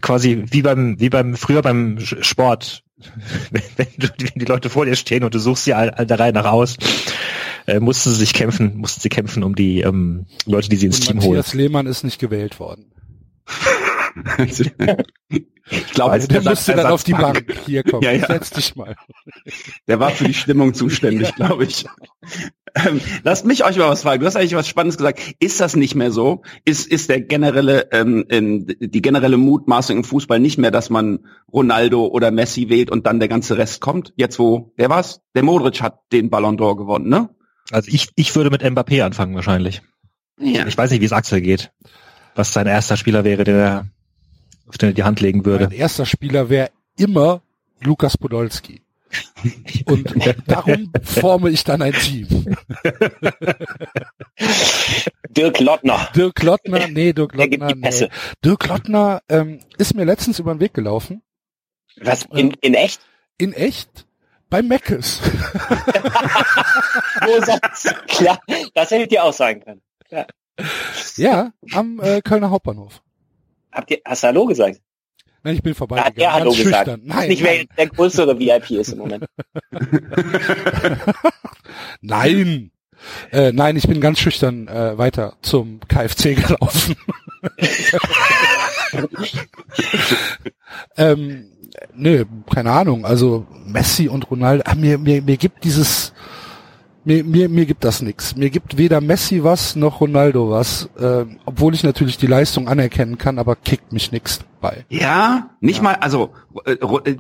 quasi 0.02 0.44
wie 0.51 0.62
beim 0.62 1.01
wie 1.01 1.09
beim 1.09 1.36
früher 1.36 1.62
beim 1.62 1.98
Sport, 2.01 2.85
wenn, 3.51 3.62
wenn, 3.77 3.86
du, 3.97 4.09
wenn 4.19 4.32
die 4.40 4.44
Leute 4.44 4.69
vor 4.69 4.85
dir 4.85 4.94
stehen 4.97 5.24
und 5.24 5.35
du 5.35 5.39
suchst 5.39 5.64
sie 5.64 5.73
all, 5.74 5.90
all 5.90 6.06
der 6.06 6.19
Reihe 6.20 6.32
nach 6.35 6.44
aus, 6.52 6.77
äh, 7.66 7.81
mussten 7.81 8.10
sie 8.10 8.16
sich 8.16 8.35
kämpfen, 8.35 8.77
mussten 8.77 9.01
sie 9.01 9.09
kämpfen 9.09 9.43
um 9.43 9.55
die 9.55 9.81
ähm, 9.81 10.27
Leute, 10.44 10.69
die 10.69 10.77
sie 10.77 10.86
ins 10.86 11.01
Und 11.01 11.06
Team 11.06 11.20
holen. 11.23 11.36
Matthias 11.39 11.55
Lehmann 11.55 11.86
ist 11.86 12.05
nicht 12.05 12.19
gewählt 12.19 12.60
worden. 12.60 12.93
Ich 15.73 15.93
glaube, 15.93 16.12
Also 16.12 16.27
der 16.28 16.43
musste 16.43 16.74
dann 16.74 16.86
auf 16.86 17.03
die 17.03 17.12
Bank. 17.12 17.44
Hier 17.66 17.82
komm, 17.82 18.03
Ja, 18.05 18.12
ja. 18.12 18.27
setz 18.27 18.51
dich 18.51 18.77
mal. 18.77 18.94
Der 19.89 19.99
war 19.99 20.11
für 20.11 20.24
die 20.24 20.35
Stimmung 20.35 20.74
zuständig, 20.74 21.35
glaube 21.36 21.65
ich. 21.65 21.86
Ähm, 22.74 23.01
lasst 23.23 23.44
mich 23.44 23.65
euch 23.65 23.77
mal 23.77 23.89
was 23.89 24.03
fragen. 24.03 24.20
Du 24.20 24.27
hast 24.27 24.36
eigentlich 24.36 24.55
was 24.55 24.69
Spannendes 24.69 24.97
gesagt. 24.99 25.20
Ist 25.40 25.61
das 25.61 25.77
nicht 25.77 25.94
mehr 25.94 26.11
so? 26.11 26.43
Ist, 26.65 26.86
ist 26.86 27.09
der 27.09 27.20
generelle, 27.20 27.89
ähm, 27.93 28.24
ähm, 28.28 28.66
die 28.81 29.03
generelle 29.03 29.36
Mutmaßung 29.36 29.97
im 29.99 30.05
Fußball 30.05 30.39
nicht 30.40 30.59
mehr, 30.59 30.70
dass 30.70 30.90
man 30.90 31.20
Ronaldo 31.53 32.07
oder 32.07 32.31
Messi 32.31 32.69
wählt 32.69 32.90
und 32.90 33.07
dann 33.07 33.19
der 33.19 33.28
ganze 33.28 33.57
Rest 33.59 33.81
kommt? 33.81 34.12
Jetzt 34.16 34.39
wo, 34.39 34.73
wer 34.77 34.90
war's? 34.90 35.20
Der 35.35 35.43
Modric 35.43 35.81
hat 35.82 36.01
den 36.12 36.31
Ballon 36.31 36.59
d'Or 36.59 36.77
gewonnen, 36.77 37.09
ne? 37.09 37.28
Also 37.70 37.90
ich 37.93 38.09
ich 38.16 38.35
würde 38.36 38.51
mit 38.51 38.62
Mbappé 38.62 39.03
anfangen 39.03 39.35
wahrscheinlich. 39.35 39.82
Ja. 40.39 40.66
Ich 40.66 40.77
weiß 40.77 40.90
nicht, 40.90 41.01
wie 41.01 41.07
es 41.07 41.12
Axel 41.12 41.40
geht. 41.40 41.70
Was 42.35 42.53
sein 42.53 42.66
erster 42.66 42.97
Spieler 42.97 43.24
wäre, 43.24 43.44
der 43.44 43.86
auf 44.66 44.78
den 44.78 44.90
er 44.90 44.94
die 44.94 45.05
Hand 45.05 45.20
legen 45.20 45.44
würde. 45.44 45.64
Mein 45.68 45.76
erster 45.76 46.06
Spieler 46.06 46.48
wäre 46.48 46.70
immer 46.97 47.43
Lukas 47.80 48.16
Podolski. 48.16 48.82
Und 49.86 50.14
darum 50.47 50.90
forme 51.02 51.51
ich 51.51 51.64
dann 51.64 51.82
ein 51.82 51.93
Team. 51.93 52.56
Dirk 55.30 55.60
Lottner. 55.60 56.09
Dirk 56.16 56.43
Lottner, 56.43 56.89
nee, 56.89 57.12
Dirk 57.12 57.34
Lottner, 57.34 57.74
nee. 57.74 58.09
Dirk 58.44 58.66
Lottner 58.68 59.22
ähm, 59.28 59.60
ist 59.76 59.94
mir 59.94 60.05
letztens 60.05 60.39
über 60.39 60.55
den 60.55 60.60
Weg 60.60 60.72
gelaufen. 60.74 61.22
Was, 62.01 62.24
in, 62.32 62.52
in 62.60 62.74
echt? 62.74 63.02
In 63.39 63.52
echt? 63.52 64.06
Bei 64.48 64.62
Meckes. 64.62 65.20
Wo 67.22 67.44
sonst? 67.44 67.94
Klar, 68.09 68.39
das 68.74 68.90
hätte 68.90 69.02
ich 69.02 69.09
dir 69.09 69.24
auch 69.24 69.32
sagen 69.32 69.60
können. 69.62 69.82
Ja, 71.16 71.52
am 71.72 72.01
äh, 72.01 72.20
Kölner 72.20 72.51
Hauptbahnhof. 72.51 73.02
Habt 73.73 73.90
ihr, 73.90 73.99
hast 74.05 74.23
du 74.23 74.28
Hallo 74.28 74.47
gesagt? 74.47 74.81
Nein, 75.43 75.57
ich 75.57 75.62
bin 75.62 75.74
vorbei. 75.74 76.01
hat 76.01 76.16
er 76.16 76.32
Hallo 76.32 76.53
gesagt. 76.53 76.86
Nein, 76.86 77.03
Nein, 77.05 77.28
nicht, 77.28 77.43
wer 77.43 77.57
nein, 77.57 77.69
der 77.77 77.89
größere 77.89 78.39
VIP 78.39 78.70
ist 78.73 78.93
im 78.93 78.99
Moment. 78.99 79.24
nein. 82.01 82.70
Äh, 83.32 83.51
nein, 83.53 83.77
ich 83.77 83.89
bin 83.89 84.01
ganz 84.01 84.20
schüchtern 84.20 84.69
äh, 84.69 84.97
weiter 84.97 85.36
zum 85.43 85.81
KFC 85.89 86.36
gelaufen. 86.36 86.94
ähm, 90.97 91.49
nö, 91.94 92.24
keine 92.53 92.70
Ahnung. 92.70 93.05
Also 93.05 93.44
Messi 93.66 94.09
und 94.09 94.31
Ronaldo, 94.31 94.62
ah, 94.66 94.77
mir, 94.77 94.99
mir, 94.99 95.20
mir 95.23 95.36
gibt 95.36 95.65
dieses, 95.65 96.12
mir, 97.05 97.24
mir, 97.24 97.49
mir 97.49 97.66
gibt 97.66 97.85
das 97.85 98.03
nix. 98.03 98.37
Mir 98.37 98.51
gibt 98.51 98.77
weder 98.79 99.01
Messi 99.01 99.43
was 99.45 99.77
noch 99.77 100.01
Ronaldo 100.01 100.51
was, 100.51 100.89
äh, 100.99 101.24
obwohl 101.45 101.74
ich 101.74 101.83
natürlich 101.83 102.16
die 102.19 102.27
Leistung 102.27 102.69
anerkennen 102.69 103.19
kann, 103.19 103.39
aber 103.39 103.57
kickt 103.57 103.93
mich 103.93 104.12
nix 104.12 104.41
bei. 104.61 104.85
Ja, 104.89 105.51
nicht 105.61 105.83
mal, 105.83 105.95
also 105.97 106.33
äh, 106.65 106.73
äh, 106.73 107.16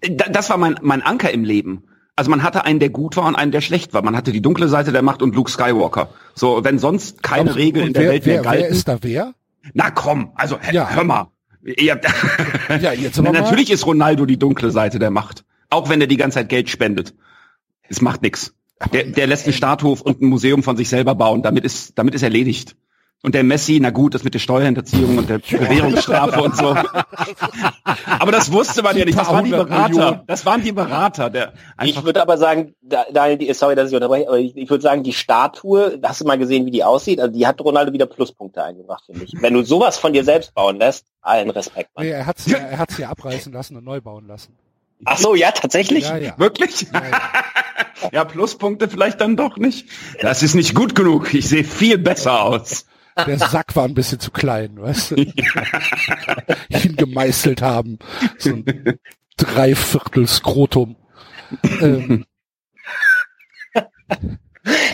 äh, 0.00 0.10
das 0.30 0.50
war 0.50 0.56
mein, 0.58 0.76
mein 0.82 1.02
Anker 1.02 1.30
im 1.32 1.44
Leben. 1.44 1.84
Also 2.14 2.30
man 2.30 2.42
hatte 2.42 2.64
einen, 2.64 2.78
der 2.80 2.88
gut 2.88 3.16
war 3.16 3.24
und 3.26 3.34
einen, 3.36 3.52
der 3.52 3.60
schlecht 3.60 3.92
war. 3.92 4.02
Man 4.02 4.16
hatte 4.16 4.32
die 4.32 4.40
dunkle 4.40 4.68
Seite 4.68 4.90
der 4.90 5.02
Macht 5.02 5.20
und 5.22 5.34
Luke 5.34 5.50
Skywalker. 5.50 6.08
So, 6.34 6.64
wenn 6.64 6.78
sonst 6.78 7.22
keine 7.22 7.54
Regeln 7.56 7.82
und 7.82 7.88
in 7.88 7.92
der 7.94 8.02
wer, 8.04 8.10
Welt 8.12 8.24
wer, 8.26 8.34
mehr 8.34 8.42
galten. 8.42 8.62
wer 8.62 8.68
ist 8.70 8.88
da 8.88 8.98
wer? 9.02 9.34
Na 9.74 9.90
komm, 9.90 10.30
also 10.34 10.58
hör, 10.58 10.72
Ja. 10.72 10.88
hör 10.88 11.04
mal. 11.04 11.26
Ja, 11.62 11.96
Ja, 12.80 12.92
jetzt 12.92 13.20
Na, 13.20 13.32
natürlich 13.32 13.70
ist 13.70 13.84
Ronaldo 13.86 14.24
die 14.24 14.38
dunkle 14.38 14.70
Seite 14.70 14.98
der 14.98 15.10
Macht. 15.10 15.44
Auch 15.68 15.88
wenn 15.88 16.00
er 16.00 16.06
die 16.06 16.16
ganze 16.16 16.36
Zeit 16.38 16.48
Geld 16.48 16.70
spendet. 16.70 17.12
Es 17.88 18.00
macht 18.00 18.22
nix. 18.22 18.54
Der, 18.92 19.04
der 19.04 19.26
lässt 19.26 19.46
einen 19.46 19.54
Starthof 19.54 20.02
und 20.02 20.20
ein 20.20 20.26
Museum 20.28 20.62
von 20.62 20.76
sich 20.76 20.88
selber 20.88 21.14
bauen. 21.14 21.42
Damit 21.42 21.64
ist, 21.64 21.98
damit 21.98 22.14
ist 22.14 22.22
erledigt. 22.22 22.76
Und 23.22 23.34
der 23.34 23.42
Messi, 23.42 23.78
na 23.80 23.90
gut, 23.90 24.14
das 24.14 24.22
mit 24.24 24.34
der 24.34 24.38
Steuerhinterziehung 24.38 25.16
und 25.18 25.28
der 25.30 25.38
Bewährungsstrafe 25.38 26.42
und 26.42 26.54
so. 26.54 26.76
Aber 28.18 28.30
das 28.30 28.52
wusste 28.52 28.82
man 28.82 28.96
ja 28.96 29.04
nicht. 29.04 29.18
Das 29.18 29.28
waren 29.28 29.44
die 29.44 29.54
100 29.54 29.68
Berater. 29.68 30.24
Das 30.26 30.44
waren 30.46 30.62
die 30.62 30.72
Berater. 30.72 31.30
Der 31.30 31.52
einfach 31.76 32.00
Ich 32.00 32.04
würde 32.04 32.20
aber 32.22 32.36
sagen, 32.38 32.74
da- 32.82 33.06
Daniel, 33.12 33.38
die- 33.38 33.52
sorry, 33.54 33.74
dass 33.74 33.88
ich 33.90 33.94
unterbreche, 33.94 34.28
aber 34.28 34.38
ich, 34.38 34.56
ich 34.56 34.68
würde 34.68 34.82
sagen, 34.82 35.02
die 35.02 35.14
Statue, 35.14 35.98
hast 36.02 36.20
du 36.20 36.24
mal 36.26 36.38
gesehen, 36.38 36.66
wie 36.66 36.70
die 36.70 36.84
aussieht? 36.84 37.18
Also 37.20 37.32
die 37.32 37.46
hat 37.46 37.60
Ronaldo 37.60 37.92
wieder 37.92 38.06
Pluspunkte 38.06 38.62
eingebracht, 38.62 39.04
finde 39.06 39.24
ich. 39.24 39.32
Wenn 39.40 39.54
du 39.54 39.62
sowas 39.62 39.98
von 39.98 40.12
dir 40.12 40.22
selbst 40.22 40.54
bauen 40.54 40.76
lässt, 40.78 41.06
allen 41.22 41.50
Respekt, 41.50 41.90
Mann. 41.96 42.04
Nee, 42.04 42.12
er 42.12 42.26
hat's 42.26 42.46
ja, 42.46 42.58
er 42.58 42.78
hat's 42.78 42.98
ja 42.98 43.08
abreißen 43.08 43.52
lassen 43.52 43.76
und 43.76 43.84
neu 43.84 44.00
bauen 44.00 44.26
lassen. 44.28 44.54
Ach 45.04 45.18
so, 45.18 45.34
ja, 45.34 45.50
tatsächlich? 45.50 46.04
Ja, 46.04 46.16
ja. 46.16 46.34
Wirklich? 46.38 46.82
ja, 46.92 47.02
ja. 48.02 48.08
Ja, 48.12 48.24
Pluspunkte 48.24 48.88
vielleicht 48.88 49.20
dann 49.20 49.36
doch 49.36 49.56
nicht. 49.56 49.88
Das 50.20 50.42
ist 50.42 50.54
nicht 50.54 50.74
gut 50.74 50.94
genug. 50.94 51.32
Ich 51.34 51.48
sehe 51.48 51.64
viel 51.64 51.98
besser 51.98 52.42
aus. 52.42 52.86
Der 53.26 53.38
Sack 53.38 53.74
war 53.74 53.84
ein 53.84 53.94
bisschen 53.94 54.20
zu 54.20 54.30
klein, 54.30 54.78
weißt 54.78 55.12
du? 55.12 55.16
Hingemeißelt 56.68 57.62
haben. 57.62 57.98
So 58.38 58.50
ein 58.50 58.98
Dreiviertel 59.38 60.26
Skrotum. 60.26 60.96
Ähm, 61.80 62.26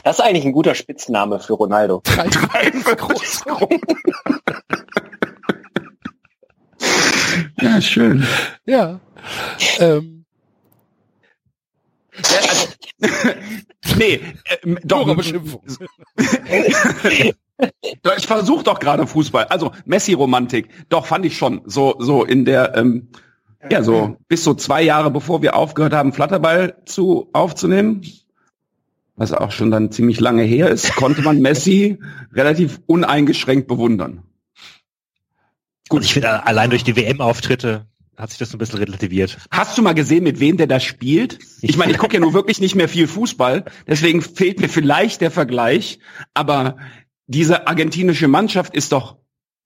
Das 0.05 0.19
ist 0.19 0.25
eigentlich 0.25 0.45
ein 0.45 0.53
guter 0.53 0.75
Spitzname 0.75 1.41
für 1.41 1.55
Ronaldo. 1.55 2.03
Dreiviertel 2.05 3.17
Skrotum. 3.25 3.81
Ja, 7.61 7.81
schön. 7.81 8.27
Ja. 8.67 9.01
Ähm, 9.79 10.19
Ja, 10.19 10.22
also, 12.25 12.69
nee, 13.99 14.21
äh, 14.45 14.77
doch. 14.85 15.17
Ich 18.17 18.27
versuche 18.27 18.65
doch 18.65 18.79
gerade 18.81 19.07
Fußball. 19.07 19.45
Also 19.45 19.73
Messi-Romantik, 19.85 20.69
doch 20.89 21.07
fand 21.07 21.25
ich 21.27 21.37
schon. 21.37 21.63
So, 21.67 21.97
so 21.99 22.25
in 22.25 22.45
der, 22.45 22.77
ähm, 22.77 23.09
ja, 23.71 23.83
so 23.83 24.17
bis 24.29 24.43
so 24.45 24.55
zwei 24.55 24.83
Jahre 24.83 25.11
bevor 25.11 25.43
wir 25.43 25.55
aufgehört 25.55 25.93
haben, 25.93 26.13
Flatterball 26.13 26.77
zu 26.85 27.29
aufzunehmen, 27.33 28.03
was 29.17 29.33
auch 29.33 29.53
schon 29.53 29.71
dann 29.71 29.93
ziemlich 29.93 30.19
lange 30.21 30.43
her 30.43 30.69
ist, 30.69 30.97
konnte 30.97 31.23
man 31.23 31.41
Messi 31.41 31.99
relativ 32.33 32.81
uneingeschränkt 32.87 33.69
bewundern. 33.69 34.25
Gut, 35.89 36.05
ich 36.05 36.15
finde, 36.15 36.47
allein 36.47 36.71
durch 36.71 36.85
die 36.85 36.97
WM-Auftritte 36.97 37.87
hat 38.17 38.31
sich 38.31 38.39
das 38.39 38.51
so 38.51 38.57
ein 38.57 38.59
bisschen 38.59 38.79
relativiert. 38.79 39.39
Hast 39.51 39.77
du 39.79 39.83
mal 39.83 39.95
gesehen, 39.95 40.25
mit 40.25 40.39
wem 40.39 40.57
der 40.57 40.67
da 40.67 40.81
spielt? 40.81 41.39
Ich 41.61 41.77
meine, 41.77 41.93
ich 41.93 41.99
gucke 42.03 42.15
ja 42.15 42.21
nur 42.21 42.35
wirklich 42.35 42.61
nicht 42.61 42.75
mehr 42.75 42.89
viel 42.89 43.07
Fußball, 43.07 43.65
deswegen 43.87 44.23
fehlt 44.23 44.61
mir 44.61 44.69
vielleicht 44.69 45.21
der 45.21 45.31
Vergleich, 45.31 45.99
aber 46.35 46.77
diese 47.27 47.67
argentinische 47.67 48.29
Mannschaft 48.29 48.75
ist 48.75 48.93
doch, 48.93 49.17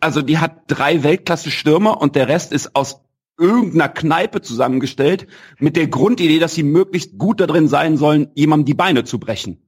also 0.00 0.22
die 0.22 0.38
hat 0.38 0.62
drei 0.68 1.02
Weltklasse-Stürmer 1.02 2.00
und 2.00 2.14
der 2.16 2.28
Rest 2.28 2.52
ist 2.52 2.76
aus 2.76 3.00
irgendeiner 3.38 3.88
Kneipe 3.88 4.40
zusammengestellt 4.40 5.26
mit 5.58 5.76
der 5.76 5.88
Grundidee, 5.88 6.38
dass 6.38 6.54
sie 6.54 6.62
möglichst 6.62 7.18
gut 7.18 7.40
darin 7.40 7.68
sein 7.68 7.96
sollen, 7.96 8.28
jemandem 8.34 8.66
die 8.66 8.74
Beine 8.74 9.04
zu 9.04 9.18
brechen. 9.18 9.65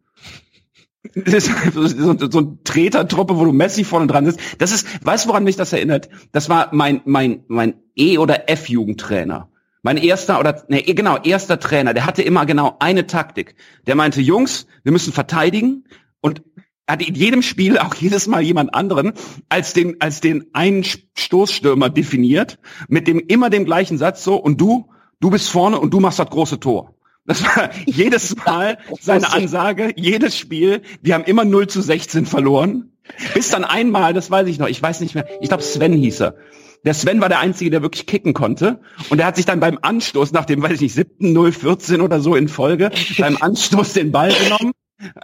So, 1.72 2.30
so, 2.30 2.40
ein 2.40 2.59
Tretertruppe, 2.64 3.36
wo 3.36 3.44
du 3.44 3.52
Messi 3.52 3.85
vorne 3.85 4.06
dran 4.06 4.26
sitzt. 4.26 4.40
Das 4.59 4.72
ist, 4.72 4.86
weißt 5.05 5.24
du, 5.24 5.28
woran 5.30 5.44
mich 5.44 5.56
das 5.56 5.72
erinnert? 5.72 6.09
Das 6.32 6.48
war 6.48 6.68
mein, 6.72 7.01
mein, 7.05 7.44
mein 7.48 7.74
E- 7.94 8.18
oder 8.18 8.48
F-Jugendtrainer. 8.51 9.48
Mein 9.82 9.97
erster 9.97 10.40
oder, 10.40 10.64
nee, 10.68 10.82
genau, 10.82 11.18
erster 11.18 11.60
Trainer, 11.60 11.94
der 11.94 12.05
hatte 12.05 12.22
immer 12.22 12.47
genau 12.47 12.76
eine 12.80 13.06
Taktik. 13.06 13.55
Der 13.86 13.94
meinte, 13.94 14.20
Jungs, 14.20 14.66
wir 14.82 14.93
müssen 14.93 15.12
verteidigen 15.12 15.85
und 16.20 16.43
hat 16.89 17.06
in 17.06 17.14
jedem 17.14 17.43
Spiel 17.43 17.78
auch 17.78 17.94
jedes 17.94 18.26
Mal 18.26 18.43
jemand 18.43 18.74
anderen 18.74 19.12
als 19.48 19.74
den, 19.74 20.01
als 20.01 20.20
den 20.20 20.47
einen 20.55 20.85
Stoßstürmer 20.85 21.90
definiert, 21.90 22.59
mit 22.89 23.06
dem 23.06 23.20
immer 23.20 23.51
dem 23.51 23.66
gleichen 23.66 23.98
Satz 23.98 24.24
so, 24.24 24.36
und 24.36 24.60
du, 24.60 24.89
du 25.20 25.30
bist 25.30 25.51
vorne 25.51 25.78
und 25.78 25.93
du 25.93 26.01
machst 26.01 26.18
das 26.18 26.30
große 26.30 26.59
Tor. 26.59 26.94
Das 27.29 27.45
war 27.45 27.71
jedes 27.87 28.35
Mal 28.47 28.79
seine 29.01 29.33
Ansage, 29.33 29.93
jedes 29.95 30.37
Spiel. 30.37 30.83
Wir 31.03 31.15
haben 31.15 31.25
immer 31.25 31.45
0 31.45 31.69
zu 31.69 31.81
16 31.81 32.27
verloren. 32.27 32.93
Bis 33.35 33.51
dann 33.51 33.65
einmal, 33.65 34.13
das 34.15 34.31
weiß 34.31 34.49
ich 34.49 34.59
noch, 34.59 34.67
ich 34.67 34.83
weiß 34.83 35.01
nicht 35.01 35.15
mehr, 35.15 35.27
ich 35.41 35.49
glaube 35.49 35.63
Sven 35.63 35.93
hieß 35.93 36.21
er. 36.21 36.37
Der 36.85 36.95
Sven 36.95 37.21
war 37.21 37.29
der 37.29 37.41
Einzige, 37.41 37.71
der 37.71 37.83
wirklich 37.83 38.07
kicken 38.07 38.35
konnte. 38.35 38.81
Und 39.11 39.21
er 39.21 39.27
hat 39.27 39.37
sich 39.37 39.45
dann 39.45 39.61
beim 39.61 39.79
Anstoß, 39.81 40.33
nach 40.33 40.45
dem, 40.45 40.63
weiß 40.63 40.73
ich 40.73 40.81
nicht, 40.81 40.95
7. 40.95 41.33
0, 41.33 41.53
14 41.53 42.01
oder 42.01 42.21
so 42.21 42.35
in 42.35 42.49
Folge, 42.49 42.91
beim 43.19 43.37
Anstoß 43.37 43.93
den 43.93 44.11
Ball 44.11 44.33
genommen. 44.33 44.73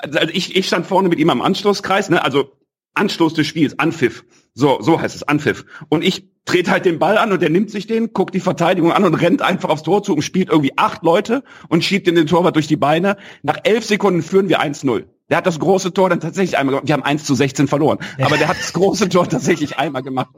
Also 0.03 0.19
ich, 0.33 0.57
ich 0.57 0.67
stand 0.67 0.87
vorne 0.87 1.09
mit 1.09 1.19
ihm 1.19 1.31
am 1.31 1.43
Anstoßkreis, 1.43 2.11
ne? 2.11 2.23
also 2.23 2.53
Anstoß 2.95 3.35
des 3.35 3.47
Spiels, 3.47 3.79
Anpfiff. 3.79 4.25
So, 4.55 4.81
so 4.81 5.01
heißt 5.01 5.17
es, 5.17 5.23
Anpfiff. 5.25 5.65
Und 5.89 6.05
ich 6.05 6.29
trete 6.45 6.71
halt 6.71 6.85
den 6.85 6.99
Ball 6.99 7.19
an 7.19 7.33
und 7.33 7.43
der 7.43 7.51
nimmt 7.51 7.71
sich 7.71 7.87
den, 7.87 8.13
guckt 8.13 8.35
die 8.35 8.41
Verteidigung 8.41 8.93
an 8.93 9.05
und 9.05 9.15
rennt 9.15 9.43
einfach 9.43 9.69
aufs 9.69 9.83
Tor 9.83 10.03
zu 10.03 10.15
und 10.15 10.23
spielt 10.23 10.49
irgendwie 10.49 10.73
acht 10.77 11.03
Leute 11.03 11.43
und 11.69 11.85
schiebt 11.85 12.07
in 12.07 12.15
den 12.15 12.27
Torwart 12.27 12.55
durch 12.55 12.69
die 12.69 12.77
Beine. 12.77 13.17
Nach 13.43 13.59
elf 13.65 13.85
Sekunden 13.85 14.23
führen 14.23 14.49
wir 14.49 14.61
1-0. 14.61 15.05
Der 15.31 15.39
hat 15.39 15.47
das 15.47 15.59
große 15.59 15.93
Tor 15.93 16.11
dann 16.11 16.21
tatsächlich 16.21 16.59
einmal 16.59 16.75
gemacht. 16.75 16.89
Wir 16.89 16.93
haben 16.93 17.03
1 17.03 17.25
zu 17.25 17.35
16 17.35 17.67
verloren. 17.67 17.99
Aber 18.21 18.37
der 18.37 18.49
hat 18.49 18.59
das 18.59 18.73
große 18.75 19.09
Tor 19.09 19.29
tatsächlich 19.29 19.79
einmal 19.79 20.03
gemacht. 20.03 20.31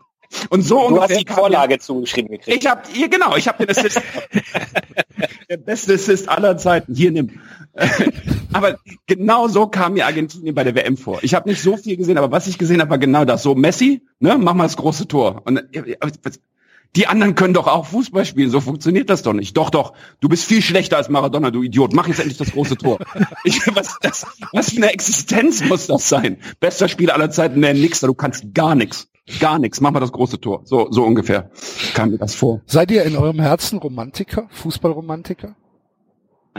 Und 0.48 0.62
so 0.62 0.76
Du 0.76 0.82
hast 0.82 0.92
ungefähr 0.92 1.18
die 1.18 1.24
kam 1.24 1.36
Vorlage 1.36 1.78
zugeschrieben 1.78 2.30
gekriegt. 2.30 2.62
Ich 2.62 2.68
habe 2.68 2.82
hier 2.92 3.08
genau, 3.08 3.36
ich 3.36 3.48
habe 3.48 3.64
den 3.64 3.76
Assist. 3.76 4.00
der 5.50 5.56
beste 5.56 5.94
Assist 5.94 6.28
aller 6.28 6.56
Zeiten. 6.56 6.94
Hier 6.94 7.12
nimm. 7.12 7.40
aber 8.52 8.78
genau 9.06 9.48
so 9.48 9.66
kam 9.66 9.94
mir 9.94 10.06
Argentinien 10.06 10.54
bei 10.54 10.64
der 10.64 10.74
WM 10.74 10.96
vor. 10.96 11.18
Ich 11.22 11.34
habe 11.34 11.48
nicht 11.48 11.62
so 11.62 11.76
viel 11.76 11.96
gesehen, 11.96 12.18
aber 12.18 12.30
was 12.30 12.46
ich 12.46 12.58
gesehen 12.58 12.80
habe, 12.80 12.90
war 12.90 12.98
genau 12.98 13.24
das. 13.24 13.42
So 13.42 13.54
Messi, 13.54 14.02
ne, 14.20 14.36
mach 14.38 14.54
mal 14.54 14.64
das 14.64 14.76
große 14.76 15.08
Tor. 15.08 15.42
Und 15.44 15.58
äh, 15.74 15.96
die 16.96 17.06
anderen 17.06 17.34
können 17.34 17.52
doch 17.52 17.66
auch 17.66 17.86
Fußball 17.86 18.24
spielen. 18.24 18.50
So 18.50 18.60
funktioniert 18.60 19.10
das 19.10 19.22
doch 19.22 19.34
nicht. 19.34 19.56
Doch, 19.56 19.68
doch. 19.68 19.92
Du 20.20 20.28
bist 20.28 20.44
viel 20.44 20.62
schlechter 20.62 20.96
als 20.96 21.10
Maradona, 21.10 21.50
du 21.50 21.62
Idiot. 21.62 21.92
Mach 21.92 22.08
jetzt 22.08 22.20
endlich 22.20 22.38
das 22.38 22.52
große 22.52 22.76
Tor. 22.76 22.98
Ich, 23.44 23.60
was, 23.74 23.96
das, 24.00 24.26
was 24.52 24.70
für 24.70 24.78
eine 24.78 24.92
Existenz 24.92 25.64
muss 25.64 25.86
das 25.86 26.08
sein? 26.08 26.38
Bester 26.58 26.88
Spieler 26.88 27.14
aller 27.14 27.30
Zeiten, 27.30 27.60
der 27.60 27.74
nix, 27.74 28.00
du 28.00 28.14
kannst 28.14 28.54
gar 28.54 28.74
nichts. 28.74 29.08
Gar 29.40 29.58
nichts. 29.58 29.80
Mach 29.80 29.90
mal 29.92 30.00
das 30.00 30.10
große 30.10 30.40
Tor. 30.40 30.62
So, 30.64 30.88
so 30.90 31.04
ungefähr 31.04 31.50
kam 31.94 32.10
mir 32.10 32.18
das 32.18 32.34
vor. 32.34 32.60
seid 32.66 32.90
ihr 32.90 33.04
in 33.04 33.16
eurem 33.16 33.40
Herzen 33.40 33.78
Romantiker? 33.78 34.48
Fußballromantiker? 34.50 35.54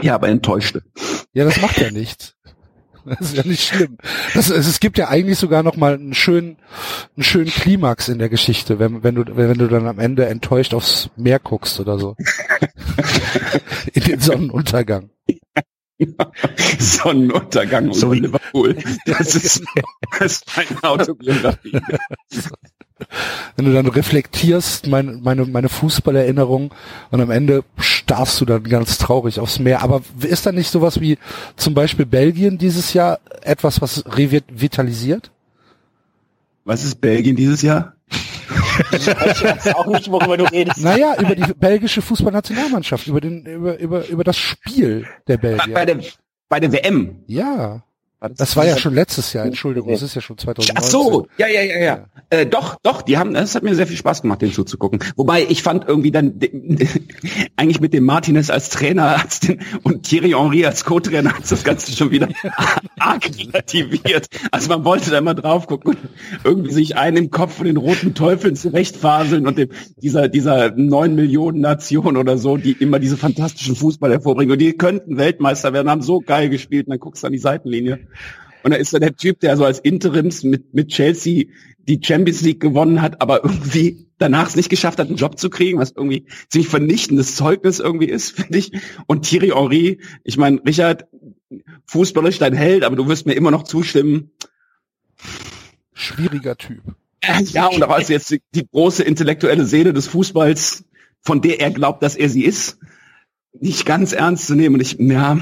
Ja, 0.02 0.14
aber 0.14 0.28
enttäuschte. 0.28 0.82
Ja, 1.32 1.44
das 1.44 1.60
macht 1.60 1.78
ja 1.78 1.90
nichts. 1.90 2.34
Das 3.04 3.20
ist 3.20 3.36
ja 3.36 3.46
nicht 3.46 3.62
schlimm. 3.62 3.96
Das, 4.34 4.50
es, 4.50 4.66
es 4.66 4.80
gibt 4.80 4.98
ja 4.98 5.08
eigentlich 5.08 5.38
sogar 5.38 5.62
noch 5.62 5.76
mal 5.76 5.94
einen 5.94 6.14
schönen, 6.14 6.58
einen 7.16 7.24
schönen 7.24 7.50
Klimax 7.50 8.08
in 8.08 8.18
der 8.18 8.28
Geschichte, 8.28 8.78
wenn, 8.78 9.02
wenn 9.02 9.14
du, 9.14 9.24
wenn 9.36 9.56
du 9.56 9.66
dann 9.66 9.86
am 9.86 9.98
Ende 9.98 10.26
enttäuscht 10.26 10.74
aufs 10.74 11.08
Meer 11.16 11.38
guckst 11.38 11.80
oder 11.80 11.98
so. 11.98 12.16
in 13.94 14.02
den 14.02 14.20
Sonnenuntergang. 14.20 15.10
Sonnenuntergang 16.78 17.92
So 17.92 18.12
wie- 18.12 18.20
Liverpool. 18.20 18.76
Das 19.06 19.34
ist, 19.34 19.62
das 20.18 20.32
ist 20.32 20.44
eine 20.56 20.84
Autobiografie. 20.84 21.80
Wenn 23.56 23.64
du 23.64 23.72
dann 23.72 23.86
reflektierst, 23.86 24.88
meine, 24.88 25.12
meine, 25.12 25.44
meine 25.44 25.68
Fußballerinnerung 25.68 26.74
und 27.10 27.20
am 27.20 27.30
Ende 27.30 27.62
starrst 27.78 28.40
du 28.40 28.44
dann 28.44 28.64
ganz 28.64 28.98
traurig 28.98 29.38
aufs 29.38 29.58
Meer. 29.60 29.82
Aber 29.82 30.02
ist 30.20 30.46
da 30.46 30.52
nicht 30.52 30.70
sowas 30.70 31.00
wie 31.00 31.18
zum 31.56 31.74
Beispiel 31.74 32.06
Belgien 32.06 32.58
dieses 32.58 32.94
Jahr 32.94 33.20
etwas, 33.42 33.80
was 33.80 34.04
revitalisiert? 34.06 35.30
Was 36.64 36.84
ist 36.84 37.00
Belgien 37.00 37.36
dieses 37.36 37.62
Jahr? 37.62 37.94
Ich 38.92 39.06
weiß 39.06 39.74
auch 39.74 39.86
nicht, 39.86 40.10
worüber 40.10 40.36
du 40.36 40.44
redest. 40.44 40.80
Naja, 40.80 41.16
über 41.20 41.34
die 41.34 41.52
belgische 41.54 42.02
Fußballnationalmannschaft, 42.02 43.06
über 43.06 43.20
den, 43.20 43.44
über, 43.46 43.78
über, 43.78 44.06
über 44.06 44.24
das 44.24 44.36
Spiel 44.36 45.06
der 45.26 45.38
Belgier. 45.38 45.74
Bei 45.74 45.84
der, 45.84 45.98
bei 46.48 46.60
der 46.60 46.72
WM. 46.72 47.22
Ja. 47.26 47.82
Das 48.20 48.56
war 48.56 48.66
ja 48.66 48.76
schon 48.76 48.94
letztes 48.94 49.32
Jahr, 49.32 49.46
Entschuldigung, 49.46 49.90
es 49.90 50.02
ist 50.02 50.16
ja 50.16 50.20
schon 50.20 50.36
2019. 50.36 50.76
Ach 50.76 50.82
so, 50.82 51.28
ja, 51.38 51.46
ja, 51.46 51.62
ja, 51.62 51.78
ja. 51.78 52.06
Äh, 52.30 52.46
doch, 52.46 52.76
doch, 52.82 53.02
die 53.02 53.16
haben, 53.16 53.36
es 53.36 53.54
hat 53.54 53.62
mir 53.62 53.76
sehr 53.76 53.86
viel 53.86 53.96
Spaß 53.96 54.22
gemacht, 54.22 54.42
den 54.42 54.52
zuzugucken. 54.52 54.98
Wobei 55.14 55.46
ich 55.48 55.62
fand 55.62 55.86
irgendwie 55.86 56.10
dann 56.10 56.40
eigentlich 57.56 57.80
mit 57.80 57.92
dem 57.92 58.04
Martinez 58.04 58.50
als 58.50 58.70
Trainer 58.70 59.22
als 59.22 59.38
den, 59.38 59.60
und 59.84 60.02
Thierry 60.02 60.30
Henry 60.30 60.66
als 60.66 60.84
Co-Trainer 60.84 61.32
hat 61.32 61.48
das 61.48 61.62
Ganze 61.62 61.92
schon 61.92 62.10
wieder 62.10 62.28
arg 62.98 63.30
relativiert. 63.38 64.26
Also 64.50 64.68
man 64.68 64.84
wollte 64.84 65.12
da 65.12 65.18
immer 65.18 65.34
drauf 65.34 65.68
gucken 65.68 65.92
und 65.92 65.98
irgendwie 66.42 66.72
sich 66.72 66.96
einen 66.96 67.16
im 67.16 67.30
Kopf 67.30 67.58
von 67.58 67.66
den 67.66 67.76
roten 67.76 68.14
Teufeln 68.14 68.56
zurechtfaseln 68.56 69.46
und 69.46 69.58
dem, 69.58 69.68
dieser, 69.96 70.26
dieser 70.28 70.72
neun 70.72 71.14
Millionen 71.14 71.60
Nation 71.60 72.16
oder 72.16 72.36
so, 72.36 72.56
die 72.56 72.72
immer 72.72 72.98
diese 72.98 73.16
fantastischen 73.16 73.76
Fußball 73.76 74.10
hervorbringen 74.10 74.50
und 74.50 74.58
die 74.58 74.72
könnten 74.72 75.18
Weltmeister 75.18 75.72
werden, 75.72 75.88
haben 75.88 76.02
so 76.02 76.18
geil 76.18 76.48
gespielt 76.48 76.88
und 76.88 76.90
dann 76.90 76.98
guckst 76.98 77.22
du 77.22 77.28
an 77.28 77.32
die 77.32 77.38
Seitenlinie. 77.38 78.07
Und 78.62 78.72
da 78.72 78.76
ist 78.76 78.92
da 78.92 78.98
der 78.98 79.16
Typ, 79.16 79.40
der 79.40 79.56
so 79.56 79.64
als 79.64 79.78
Interims 79.78 80.42
mit, 80.42 80.74
mit 80.74 80.88
Chelsea 80.88 81.44
die 81.88 82.00
Champions 82.02 82.42
League 82.42 82.60
gewonnen 82.60 83.00
hat, 83.00 83.22
aber 83.22 83.44
irgendwie 83.44 84.08
danach 84.18 84.48
es 84.48 84.56
nicht 84.56 84.68
geschafft 84.68 84.98
hat, 84.98 85.08
einen 85.08 85.16
Job 85.16 85.38
zu 85.38 85.48
kriegen, 85.48 85.78
was 85.78 85.92
irgendwie 85.92 86.26
ziemlich 86.48 86.68
vernichtendes 86.68 87.36
Zeugnis 87.36 87.80
irgendwie 87.80 88.08
ist, 88.08 88.32
finde 88.36 88.58
ich. 88.58 88.72
Und 89.06 89.22
Thierry 89.22 89.52
Henry, 89.54 90.00
ich 90.24 90.36
meine, 90.36 90.60
Richard, 90.66 91.06
fußballisch 91.86 92.38
dein 92.38 92.54
Held, 92.54 92.84
aber 92.84 92.96
du 92.96 93.08
wirst 93.08 93.26
mir 93.26 93.34
immer 93.34 93.50
noch 93.50 93.62
zustimmen. 93.62 94.32
Schwieriger 95.94 96.56
Typ. 96.56 96.82
Ja, 97.52 97.66
und 97.66 97.82
auch 97.82 97.90
als 97.90 98.08
jetzt 98.08 98.30
die, 98.30 98.40
die 98.54 98.66
große 98.66 99.02
intellektuelle 99.02 99.66
Seele 99.66 99.92
des 99.92 100.06
Fußballs, 100.06 100.84
von 101.20 101.42
der 101.42 101.60
er 101.60 101.70
glaubt, 101.70 102.02
dass 102.02 102.16
er 102.16 102.30
sie 102.30 102.44
ist, 102.44 102.78
nicht 103.52 103.84
ganz 103.84 104.12
ernst 104.12 104.46
zu 104.46 104.54
nehmen. 104.54 104.76
Und 104.76 104.80
ich, 104.80 104.96
ja, 104.98 105.38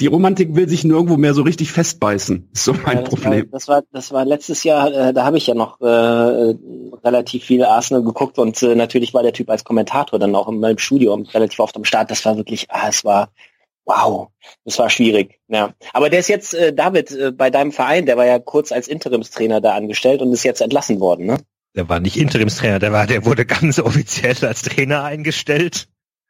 die 0.00 0.06
Romantik 0.06 0.54
will 0.54 0.68
sich 0.68 0.84
nirgendwo 0.84 1.16
mehr 1.16 1.34
so 1.34 1.42
richtig 1.42 1.72
festbeißen. 1.72 2.50
Ist 2.52 2.64
so 2.64 2.72
mein 2.72 2.98
Ja, 2.98 3.02
das 3.02 3.10
Problem. 3.10 3.42
War, 3.42 3.50
das 3.50 3.68
war 3.68 3.82
das 3.92 4.12
war 4.12 4.24
letztes 4.24 4.64
Jahr, 4.64 4.92
äh, 4.92 5.12
da 5.12 5.24
habe 5.24 5.38
ich 5.38 5.46
ja 5.46 5.54
noch 5.54 5.80
äh, 5.80 5.84
relativ 7.04 7.44
viel 7.44 7.64
Arsenal 7.64 8.04
geguckt 8.04 8.38
und 8.38 8.62
äh, 8.62 8.74
natürlich 8.74 9.14
war 9.14 9.22
der 9.22 9.32
Typ 9.32 9.50
als 9.50 9.64
Kommentator 9.64 10.18
dann 10.18 10.34
auch 10.34 10.48
in 10.48 10.60
meinem 10.60 10.78
Studio 10.78 11.14
relativ 11.14 11.58
oft 11.60 11.76
am 11.76 11.84
Start. 11.84 12.10
Das 12.10 12.24
war 12.24 12.36
wirklich, 12.36 12.66
ah, 12.70 12.88
es 12.88 13.04
war 13.04 13.30
wow, 13.86 14.28
das 14.64 14.78
war 14.78 14.90
schwierig. 14.90 15.38
Ja, 15.48 15.72
aber 15.92 16.10
der 16.10 16.20
ist 16.20 16.28
jetzt 16.28 16.54
äh, 16.54 16.72
David 16.72 17.10
äh, 17.12 17.32
bei 17.32 17.50
deinem 17.50 17.72
Verein, 17.72 18.04
der 18.04 18.16
war 18.16 18.26
ja 18.26 18.38
kurz 18.38 18.72
als 18.72 18.88
Interimstrainer 18.88 19.60
da 19.60 19.74
angestellt 19.74 20.20
und 20.20 20.32
ist 20.32 20.44
jetzt 20.44 20.60
entlassen 20.60 21.00
worden, 21.00 21.26
ne? 21.26 21.38
Der 21.74 21.88
war 21.88 22.00
nicht 22.00 22.16
Interimstrainer, 22.16 22.78
der 22.78 22.92
war, 22.92 23.06
der 23.06 23.24
wurde 23.24 23.46
ganz 23.46 23.78
offiziell 23.80 24.36
als 24.44 24.62
Trainer 24.62 25.04
eingestellt. 25.04 25.88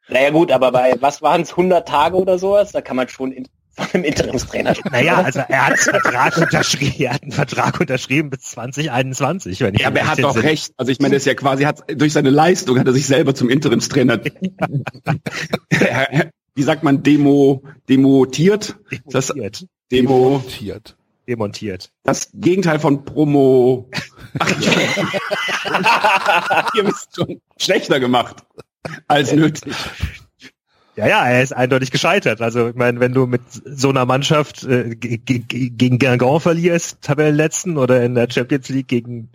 Naja 0.09 0.29
gut, 0.29 0.51
aber 0.51 0.71
bei 0.71 0.95
was 0.99 1.21
waren 1.21 1.41
es 1.41 1.51
100 1.51 1.87
Tage 1.87 2.17
oder 2.17 2.39
sowas? 2.39 2.71
Da 2.71 2.81
kann 2.81 2.95
man 2.95 3.09
schon 3.09 3.31
in, 3.31 3.47
von 3.71 3.85
einem 3.93 4.03
Interimstrainer 4.05 4.73
sprechen. 4.73 4.93
Naja, 4.93 5.21
also 5.21 5.41
er 5.47 5.67
hat 5.67 5.73
einen 5.73 6.01
Vertrag 6.01 6.37
unterschrieben, 6.37 6.95
er 6.99 7.13
hat 7.13 7.23
einen 7.23 7.31
Vertrag 7.31 7.79
unterschrieben 7.79 8.29
bis 8.29 8.41
2021, 8.41 9.59
wenn 9.61 9.75
ich 9.75 9.81
Ja, 9.81 9.87
aber 9.87 9.99
er 9.99 10.07
hat 10.07 10.23
doch 10.23 10.41
recht. 10.41 10.73
Also 10.77 10.91
ich 10.91 10.99
meine, 10.99 11.15
das 11.15 11.23
ist 11.23 11.27
ja 11.27 11.35
quasi, 11.35 11.63
hat 11.63 11.83
durch 11.95 12.13
seine 12.13 12.29
Leistung 12.29 12.79
hat 12.79 12.87
er 12.87 12.93
sich 12.93 13.05
selber 13.05 13.35
zum 13.35 13.49
Interimstrainer, 13.49 14.19
wie 16.55 16.63
sagt 16.63 16.83
man, 16.83 17.03
demo, 17.03 17.63
demotiert? 17.89 18.77
Das, 19.05 19.27
Demontiert. 19.27 19.67
Demo, 19.91 20.29
Montiert. 20.29 20.95
Demontiert. 21.27 21.91
das 22.03 22.29
Gegenteil 22.33 22.79
von 22.79 23.03
Promo. 23.03 23.89
Ach, 24.39 24.49
ihr 26.75 26.85
wisst 26.85 27.15
schon, 27.15 27.41
schlechter 27.57 27.99
gemacht 27.99 28.37
als 29.07 29.33
nötig. 29.33 29.73
Ja, 30.95 31.07
ja, 31.07 31.27
er 31.27 31.43
ist 31.43 31.53
eindeutig 31.55 31.91
gescheitert. 31.91 32.41
Also 32.41 32.69
ich 32.69 32.75
meine, 32.75 32.99
wenn 32.99 33.13
du 33.13 33.27
mit 33.27 33.41
so 33.51 33.89
einer 33.89 34.05
Mannschaft 34.05 34.63
äh, 34.63 34.95
ge- 34.95 35.17
ge- 35.17 35.39
ge- 35.39 35.69
gegen 35.69 35.99
Guingamp 35.99 36.41
verlierst, 36.41 37.01
Tabellenletzten, 37.01 37.77
oder 37.77 38.03
in 38.03 38.15
der 38.15 38.27
Champions 38.31 38.69
League 38.69 38.87
gegen 38.87 39.29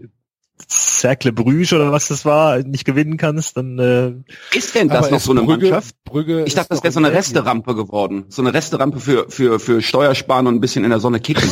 Cercle 0.68 1.32
Bruges 1.32 1.72
oder 1.72 1.92
was 1.92 2.08
das 2.08 2.24
war, 2.24 2.58
nicht 2.58 2.84
gewinnen 2.84 3.16
kannst, 3.16 3.56
dann 3.56 3.78
äh, 3.78 4.12
Ist 4.56 4.74
denn 4.74 4.88
das 4.88 5.10
noch 5.10 5.20
so 5.20 5.30
eine 5.32 5.42
Brügge- 5.42 5.70
Mannschaft? 5.70 5.94
Brügge 6.04 6.44
Ich 6.44 6.54
dachte, 6.54 6.70
das 6.70 6.82
wäre 6.82 6.92
so 6.92 6.98
in 7.00 7.06
eine. 7.06 7.14
Resterampe 7.14 7.74
geworden. 7.76 8.24
So 8.28 8.42
eine 8.42 8.52
Resterampe 8.54 8.98
für, 8.98 9.30
für, 9.30 9.60
für 9.60 9.82
Steuersparen 9.82 10.46
und 10.48 10.56
ein 10.56 10.60
bisschen 10.60 10.82
in 10.84 10.90
der 10.90 11.00
Sonne 11.00 11.20
kicken. 11.20 11.48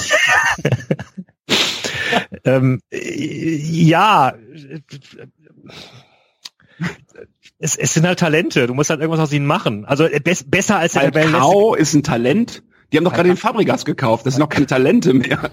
ähm, 2.45 2.81
äh, 2.91 3.57
ja, 3.57 4.35
es, 7.61 7.77
es 7.77 7.95
sind 7.95 8.07
halt 8.07 8.19
Talente. 8.19 8.67
Du 8.67 8.75
musst 8.75 8.91
halt 8.91 9.01
irgendwas 9.01 9.21
aus 9.21 9.33
ihnen 9.33 9.47
machen. 9.47 9.85
Also 9.85 10.05
äh, 10.05 10.19
bess, 10.19 10.45
besser 10.45 10.79
als 10.79 10.95
der. 10.95 11.13
Falcao 11.13 11.75
ist 11.75 11.95
ein 11.95 12.03
Talent. 12.03 12.63
Die 12.91 12.97
haben 12.97 13.05
doch 13.05 13.13
gerade 13.13 13.29
den 13.29 13.37
Fabregas 13.37 13.85
gekauft. 13.85 14.27
Das 14.27 14.35
sind 14.35 14.41
noch 14.41 14.49
keine 14.49 14.67
Talente 14.67 15.15
mehr. 15.15 15.51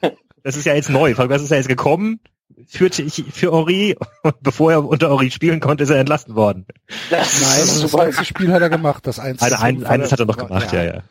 Das 0.46 0.58
ist 0.58 0.66
ja 0.66 0.74
jetzt 0.74 0.90
neu. 0.90 1.14
Das 1.14 1.40
ist 1.40 1.50
ja 1.50 1.56
jetzt 1.56 1.70
gekommen. 1.70 2.20
Führte 2.66 3.00
ich 3.00 3.24
für 3.32 3.50
Ori 3.50 3.96
und 4.22 4.42
bevor 4.42 4.72
er 4.72 4.84
unter 4.84 5.10
Ori 5.10 5.30
spielen 5.30 5.58
konnte, 5.58 5.84
ist 5.84 5.88
er 5.88 5.96
entlassen 5.96 6.34
worden. 6.34 6.66
Das 7.08 7.40
Nein, 7.40 7.62
ist 7.62 7.82
das 7.82 7.92
letzte 7.94 8.26
Spiel 8.26 8.52
hat 8.52 8.60
er 8.60 8.68
gemacht, 8.68 9.06
das 9.06 9.18
eins. 9.18 9.40
Also 9.40 9.56
ein, 9.56 9.86
eines 9.86 10.12
hat 10.12 10.20
er 10.20 10.26
noch 10.26 10.36
gemacht, 10.36 10.70
ja, 10.74 10.84
ja. 10.84 11.02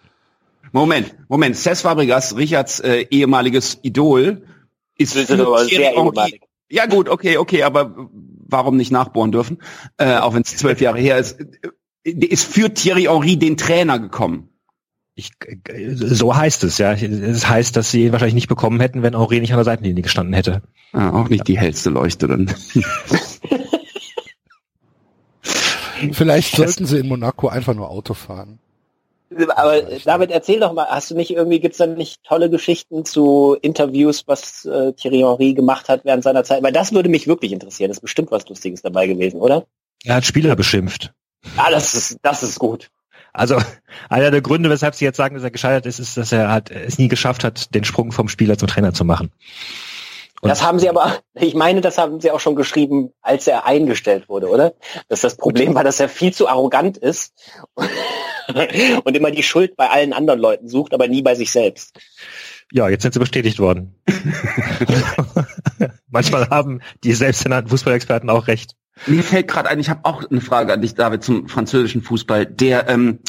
Moment, 0.72 1.16
Moment. 1.30 1.56
Cesc 1.56 1.82
Fabregas, 1.82 2.38
Richards 2.38 2.80
äh, 2.82 3.08
ehemaliges 3.10 3.80
Idol, 3.82 4.44
ist 5.00 5.16
ist 5.16 5.32
aber 5.32 5.66
sehr 5.66 5.94
ehemalig. 5.94 6.42
Ja 6.70 6.86
gut, 6.86 7.10
okay, 7.10 7.38
okay, 7.38 7.64
aber 7.64 8.08
warum 8.54 8.78
nicht 8.78 8.92
nachbohren 8.92 9.34
dürfen? 9.34 9.58
Äh, 9.98 10.16
auch 10.16 10.34
wenn 10.34 10.44
es 10.44 10.56
zwölf 10.56 10.80
Jahre 10.80 11.00
her 11.00 11.18
ist. 11.18 11.42
Äh, 12.06 12.12
Ist 12.12 12.46
für 12.46 12.74
Thierry 12.74 13.04
Henry 13.04 13.36
den 13.38 13.58
Trainer 13.58 14.00
gekommen. 14.00 14.50
Ich, 15.16 15.32
so 16.06 16.36
heißt 16.36 16.64
es, 16.64 16.80
ja. 16.80 16.94
Es 16.94 17.48
heißt, 17.48 17.76
dass 17.76 17.92
sie 17.92 18.06
ihn 18.06 18.12
wahrscheinlich 18.14 18.34
nicht 18.34 18.48
bekommen 18.48 18.80
hätten, 18.80 19.04
wenn 19.04 19.16
Henri 19.16 19.40
nicht 19.42 19.52
an 19.52 19.58
der 19.58 19.66
Seitenlinie 19.66 20.02
gestanden 20.02 20.34
hätte. 20.34 20.64
Ah, 20.92 21.12
auch 21.12 21.30
nicht 21.30 21.48
die 21.48 21.60
hellste 21.60 21.92
Leuchte 21.92 22.28
dann. 22.28 22.50
Vielleicht 26.12 26.56
sollten 26.56 26.86
sie 26.86 27.00
in 27.00 27.08
Monaco 27.08 27.48
einfach 27.48 27.74
nur 27.76 27.90
Auto 27.90 28.14
fahren. 28.14 28.60
Aber 29.56 29.82
David, 30.06 30.32
erzähl 30.32 30.60
doch 30.60 30.74
mal, 30.74 30.88
hast 30.88 31.12
du 31.12 31.16
nicht 31.16 31.32
irgendwie, 31.32 31.60
gibt's 31.60 31.78
da 31.78 31.88
nicht 31.88 32.24
tolle 32.24 32.50
Geschichten 32.50 33.06
zu 33.06 33.58
Interviews, 33.62 34.24
was 34.28 34.66
äh, 34.66 34.94
Thierry 34.94 35.20
Henry 35.20 35.54
gemacht 35.54 35.90
hat 35.90 36.06
während 36.06 36.24
seiner 36.24 36.44
Zeit? 36.44 36.64
Weil 36.64 36.72
das 36.74 36.94
würde 36.94 37.10
mich 37.10 37.28
wirklich 37.28 37.52
interessieren. 37.52 37.90
Das 37.90 37.98
ist 37.98 38.02
bestimmt 38.02 38.32
was 38.32 38.48
Lustiges 38.48 38.82
dabei 38.82 39.08
gewesen, 39.08 39.40
oder? 39.42 39.66
Er 40.04 40.16
hat 40.16 40.26
Spieler 40.26 40.56
beschimpft. 40.56 41.14
Ah, 41.58 41.70
das 41.72 41.94
ist, 41.94 42.18
das 42.22 42.44
ist 42.44 42.60
gut. 42.60 42.90
Also 43.34 43.58
einer 44.10 44.30
der 44.32 44.42
Gründe, 44.42 44.70
weshalb 44.70 44.94
sie 44.96 45.06
jetzt 45.06 45.18
sagen, 45.18 45.36
dass 45.36 45.44
er 45.44 45.52
gescheitert 45.52 45.86
ist, 45.88 46.00
ist, 46.00 46.16
dass 46.18 46.32
er 46.32 46.50
halt 46.52 46.70
es 46.70 47.00
nie 47.00 47.08
geschafft 47.08 47.44
hat, 47.44 47.74
den 47.74 47.84
Sprung 47.84 48.12
vom 48.12 48.28
Spieler 48.30 48.58
zum 48.58 48.68
Trainer 48.68 48.94
zu 48.94 49.06
machen. 49.06 49.32
Und- 50.42 50.50
Das 50.50 50.62
haben 50.62 50.78
sie 50.78 50.90
aber, 50.90 51.20
ich 51.34 51.56
meine, 51.56 51.82
das 51.82 51.98
haben 51.98 52.20
sie 52.22 52.30
auch 52.30 52.40
schon 52.42 52.56
geschrieben, 52.56 53.12
als 53.22 53.48
er 53.48 53.66
eingestellt 53.66 54.30
wurde, 54.30 54.50
oder? 54.50 54.74
Dass 55.08 55.22
das 55.22 55.36
Problem 55.38 55.74
war, 55.74 55.84
dass 55.84 56.00
er 56.00 56.10
viel 56.10 56.34
zu 56.34 56.48
arrogant 56.48 56.98
ist 56.98 57.34
und 59.04 59.16
immer 59.18 59.32
die 59.32 59.44
Schuld 59.44 59.76
bei 59.76 59.90
allen 59.90 60.14
anderen 60.14 60.40
Leuten 60.40 60.68
sucht, 60.68 60.94
aber 60.94 61.08
nie 61.08 61.22
bei 61.22 61.36
sich 61.36 61.52
selbst. 61.52 61.98
Ja, 62.72 62.90
jetzt 62.90 63.04
sind 63.04 63.14
sie 63.14 63.20
bestätigt 63.20 63.60
worden. 63.60 63.96
Manchmal 66.10 66.50
haben 66.50 66.82
die 67.04 67.14
selbsternannten 67.14 67.70
Fußballexperten 67.70 68.30
auch 68.30 68.48
recht. 68.48 68.76
Mir 69.08 69.24
fällt 69.24 69.48
gerade 69.48 69.70
ein, 69.70 69.80
ich 69.80 69.90
habe 69.90 70.02
auch 70.06 70.24
eine 70.30 70.42
Frage 70.42 70.74
an 70.74 70.82
dich, 70.82 70.94
David, 70.96 71.24
zum 71.24 71.48
französischen 71.48 72.02
Fußball. 72.04 72.46
Der, 72.46 72.88
ähm, 72.90 73.20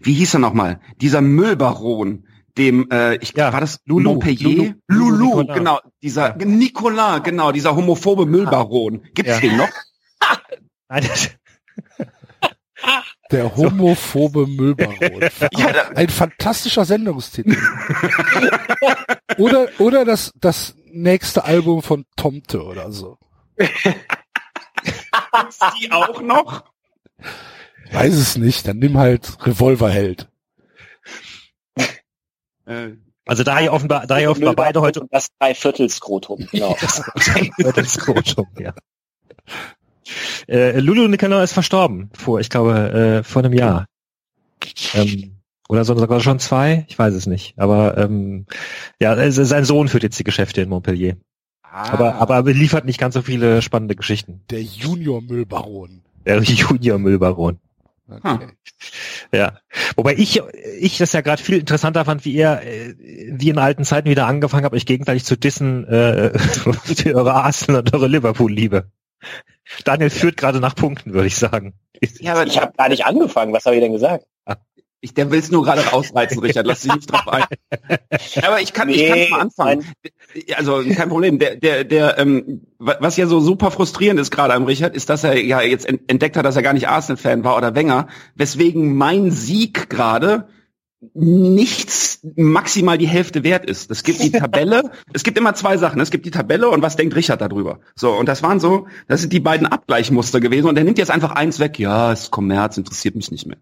wie 0.00 0.14
hieß 0.14 0.34
er 0.34 0.40
nochmal? 0.40 0.80
Dieser 1.00 1.20
Müllbaron, 1.20 2.26
dem, 2.56 2.88
äh, 2.90 3.16
ich 3.16 3.36
Ja, 3.36 3.52
war 3.52 3.60
das 3.60 3.80
Loulou. 3.84 4.12
Montpellier? 4.12 4.74
Loulou. 4.88 5.10
Loulou, 5.10 5.36
Nicolas. 5.40 5.56
genau, 5.58 5.80
dieser 6.02 6.36
Nicolas, 6.36 7.22
genau, 7.22 7.52
dieser 7.52 7.74
homophobe 7.76 8.26
Müllbaron. 8.26 9.02
Gibt's 9.14 9.32
Ja. 9.32 9.40
den 9.40 9.56
noch? 9.56 9.68
Nein, 10.88 11.04
das- 11.08 11.30
Der 13.30 13.56
homophobe 13.56 14.46
Müllbaron. 14.46 14.98
Ja, 15.56 15.90
Ein 15.94 16.08
fantastischer 16.08 16.84
Sendungstitel. 16.84 17.56
oder, 19.36 19.68
oder 19.78 20.04
das, 20.04 20.32
das 20.40 20.74
nächste 20.90 21.44
Album 21.44 21.82
von 21.82 22.06
Tomte 22.16 22.62
oder 22.64 22.90
so. 22.90 23.18
die 25.80 25.92
auch 25.92 26.20
noch? 26.20 26.64
Weiß 27.92 28.14
es 28.14 28.36
nicht, 28.36 28.66
dann 28.68 28.78
nimm 28.78 28.98
halt 28.98 29.38
Revolverheld. 29.46 30.28
Äh, 32.66 32.96
also 33.24 33.44
da 33.44 33.60
ihr 33.60 33.72
offenbar, 33.72 34.06
da 34.06 34.18
ihr 34.18 34.30
offenbar 34.30 34.54
beide 34.54 34.80
heute 34.80 35.00
Und 35.00 35.12
das 35.12 35.28
Dreiviertelskrotum, 35.38 36.48
genau. 36.50 36.76
das 37.74 37.92
Skrotum, 37.92 38.46
ja. 38.58 38.74
Äh, 40.48 40.80
Lulu 40.80 41.08
Nicanor 41.08 41.42
ist 41.42 41.52
verstorben 41.52 42.10
vor, 42.14 42.40
ich 42.40 42.50
glaube, 42.50 43.20
äh, 43.20 43.22
vor 43.22 43.42
einem 43.42 43.52
Jahr. 43.52 43.86
Ähm, 44.94 45.36
oder 45.68 45.84
so, 45.84 45.96
sogar 45.96 46.20
schon 46.20 46.38
zwei, 46.38 46.86
ich 46.88 46.98
weiß 46.98 47.14
es 47.14 47.26
nicht. 47.26 47.58
Aber 47.58 47.98
ähm, 47.98 48.46
ja, 49.00 49.30
sein 49.30 49.64
Sohn 49.64 49.88
führt 49.88 50.02
jetzt 50.02 50.18
die 50.18 50.24
Geschäfte 50.24 50.62
in 50.62 50.68
Montpellier. 50.68 51.16
Aber, 51.62 52.14
aber 52.14 52.42
liefert 52.42 52.86
nicht 52.86 52.98
ganz 52.98 53.14
so 53.14 53.22
viele 53.22 53.60
spannende 53.60 53.94
Geschichten. 53.94 54.40
Der 54.50 54.62
Junior-Müllbaron. 54.62 56.02
Der 56.24 56.42
Junior-Müllbaron. 56.42 57.58
Okay. 58.08 58.48
Ja. 59.34 59.58
Wobei 59.96 60.14
ich, 60.14 60.40
ich 60.80 60.96
das 60.96 61.12
ja 61.12 61.20
gerade 61.20 61.42
viel 61.42 61.58
interessanter 61.58 62.06
fand, 62.06 62.24
wie 62.24 62.32
ihr, 62.32 62.62
äh, 62.62 62.94
wie 62.98 63.50
in 63.50 63.58
alten 63.58 63.84
Zeiten 63.84 64.08
wieder 64.08 64.26
angefangen 64.26 64.64
habt, 64.64 64.74
euch 64.74 64.86
gegenseitig 64.86 65.24
zu 65.24 65.36
dissen 65.36 65.86
äh, 65.86 66.38
für 66.38 67.14
eure 67.14 67.34
Arsenal 67.34 67.82
und 67.82 67.94
eure 67.94 68.08
Liverpool-Liebe. 68.08 68.90
Daniel 69.84 70.10
führt 70.10 70.36
gerade 70.36 70.60
nach 70.60 70.74
Punkten, 70.74 71.12
würde 71.14 71.26
ich 71.28 71.36
sagen. 71.36 71.74
Ja, 72.20 72.32
aber 72.34 72.46
ich 72.46 72.58
habe 72.60 72.72
gar 72.76 72.88
nicht 72.88 73.04
angefangen. 73.06 73.52
Was 73.52 73.64
habe 73.66 73.76
ich 73.76 73.82
denn 73.82 73.92
gesagt? 73.92 74.24
Ich, 75.00 75.14
der 75.14 75.30
will 75.30 75.38
es 75.38 75.48
nur 75.52 75.62
gerade 75.62 75.82
rausreißen, 75.86 76.40
Richard. 76.40 76.66
Lass 76.66 76.80
dich 76.80 76.92
nicht 76.92 77.12
drauf 77.12 77.28
ein. 77.28 77.44
Aber 78.42 78.60
ich 78.60 78.72
kann, 78.72 78.88
ich 78.88 79.06
kann 79.06 79.16
Nee, 79.16 79.28
mal 79.30 79.42
anfangen. 79.42 79.86
Also 80.56 80.82
kein 80.92 81.08
Problem. 81.08 81.38
Der, 81.38 81.54
der, 81.54 81.84
der, 81.84 82.18
ähm, 82.18 82.66
wa- 82.80 82.96
was 82.98 83.16
ja 83.16 83.28
so 83.28 83.38
super 83.38 83.70
frustrierend 83.70 84.18
ist 84.18 84.32
gerade 84.32 84.54
am 84.54 84.64
Richard, 84.64 84.96
ist, 84.96 85.08
dass 85.08 85.22
er 85.22 85.40
ja 85.40 85.62
jetzt 85.62 85.88
en- 85.88 86.00
entdeckt 86.08 86.36
hat, 86.36 86.44
dass 86.44 86.56
er 86.56 86.62
gar 86.62 86.72
nicht 86.72 86.88
Arsenal-Fan 86.88 87.44
war 87.44 87.56
oder 87.56 87.76
Wenger. 87.76 88.08
Weswegen 88.34 88.96
mein 88.96 89.30
Sieg 89.30 89.88
gerade 89.88 90.48
nichts 91.14 92.20
maximal 92.36 92.98
die 92.98 93.06
Hälfte 93.06 93.44
wert 93.44 93.64
ist. 93.64 93.90
Es 93.90 94.02
gibt 94.02 94.22
die 94.22 94.32
Tabelle, 94.32 94.90
es 95.12 95.22
gibt 95.22 95.38
immer 95.38 95.54
zwei 95.54 95.76
Sachen. 95.76 96.00
Es 96.00 96.10
gibt 96.10 96.26
die 96.26 96.30
Tabelle 96.30 96.68
und 96.68 96.82
was 96.82 96.96
denkt 96.96 97.14
Richard 97.14 97.40
darüber? 97.40 97.80
So, 97.94 98.12
und 98.12 98.28
das 98.28 98.42
waren 98.42 98.58
so, 98.58 98.86
das 99.06 99.20
sind 99.20 99.32
die 99.32 99.40
beiden 99.40 99.66
Abgleichmuster 99.66 100.40
gewesen 100.40 100.68
und 100.68 100.76
er 100.76 100.84
nimmt 100.84 100.98
jetzt 100.98 101.10
einfach 101.10 101.32
eins 101.32 101.60
weg. 101.60 101.78
Ja, 101.78 102.12
es 102.12 102.24
ist 102.24 102.30
Kommerz, 102.30 102.76
interessiert 102.76 103.14
mich 103.14 103.30
nicht 103.30 103.46
mehr. 103.46 103.58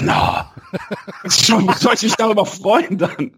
Na, 0.00 0.52
schon 1.28 1.68
soll 1.78 1.94
ich 1.94 2.02
mich 2.02 2.16
darüber 2.16 2.44
freuen 2.44 2.98
dann? 2.98 3.32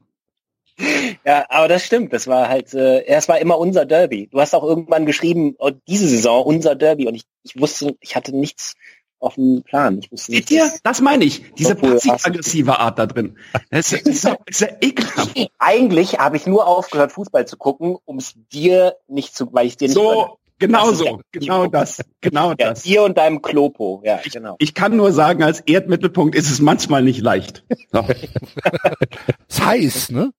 Ja, 1.25 1.47
aber 1.49 1.69
das 1.69 1.85
stimmt. 1.85 2.13
Das 2.13 2.27
war 2.27 2.49
halt, 2.49 2.75
äh, 2.75 3.05
es 3.07 3.29
war 3.29 3.39
immer 3.39 3.59
unser 3.59 3.87
Derby. 3.87 4.29
Du 4.31 4.41
hast 4.41 4.55
auch 4.55 4.63
irgendwann 4.63 5.07
geschrieben, 5.07 5.55
oh, 5.59 5.71
diese 5.89 6.07
Saison 6.07 6.45
unser 6.45 6.75
Derby 6.75 7.07
und 7.07 7.15
ich, 7.15 7.25
ich 7.45 7.59
wusste, 7.59 7.97
ich 8.01 8.15
hatte 8.15 8.37
nichts 8.37 8.75
auf 9.19 9.35
dem 9.35 9.63
Plan. 9.63 9.99
Ich 9.99 10.11
wusste 10.13 10.33
nicht. 10.33 10.49
Seht 10.49 10.59
ihr? 10.59 10.71
Das 10.83 11.01
meine 11.01 11.25
ich. 11.25 11.43
Diese 11.59 11.75
passiv-aggressive 11.75 12.79
Art 12.79 12.99
da 12.99 13.07
drin. 13.07 13.37
Das 13.71 13.93
ist, 13.93 14.07
das 14.07 14.15
ist, 14.15 14.25
ja- 14.25 14.37
das 14.47 14.57
ist 14.57 14.61
ja 14.61 14.69
ekelhaft. 14.81 15.51
Eigentlich 15.59 16.19
habe 16.19 16.37
ich 16.37 16.47
nur 16.47 16.67
aufgehört, 16.67 17.13
Fußball 17.13 17.47
zu 17.47 17.57
gucken, 17.57 17.97
um 18.05 18.19
es 18.19 18.35
dir 18.53 18.97
nicht 19.09 19.35
zu, 19.37 19.53
weil 19.53 19.67
ich 19.67 19.77
dir 19.77 19.89
nicht 19.89 19.95
So, 19.95 20.39
genau 20.59 20.91
Das 20.91 20.99
so. 20.99 21.21
Genau 21.33 21.67
das. 21.67 22.01
Genau 22.21 22.51
ja, 22.51 22.55
das. 22.57 22.83
dir 22.83 23.03
und 23.03 23.17
deinem 23.19 23.43
Klopo. 23.43 24.03
Ja, 24.05 24.21
genau. 24.31 24.57
Ich 24.59 24.75
kann 24.75 24.97
nur 24.97 25.13
sagen, 25.13 25.43
als 25.43 25.61
Erdmittelpunkt 25.61 26.35
ist 26.35 26.51
es 26.51 26.61
manchmal 26.61 27.03
nicht 27.03 27.21
leicht. 27.21 27.65
So. 27.93 28.01
Ist 29.49 29.65
heiß, 29.65 30.11
ne? 30.11 30.33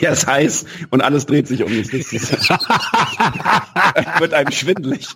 Ja, 0.00 0.10
es 0.10 0.26
heiß 0.26 0.66
und 0.90 1.00
alles 1.02 1.26
dreht 1.26 1.48
sich 1.48 1.62
um 1.64 1.70
mich. 1.76 1.90
Das 1.90 2.12
ist, 2.12 2.30
wird 4.20 4.34
einem 4.34 4.52
schwindelig. 4.52 5.08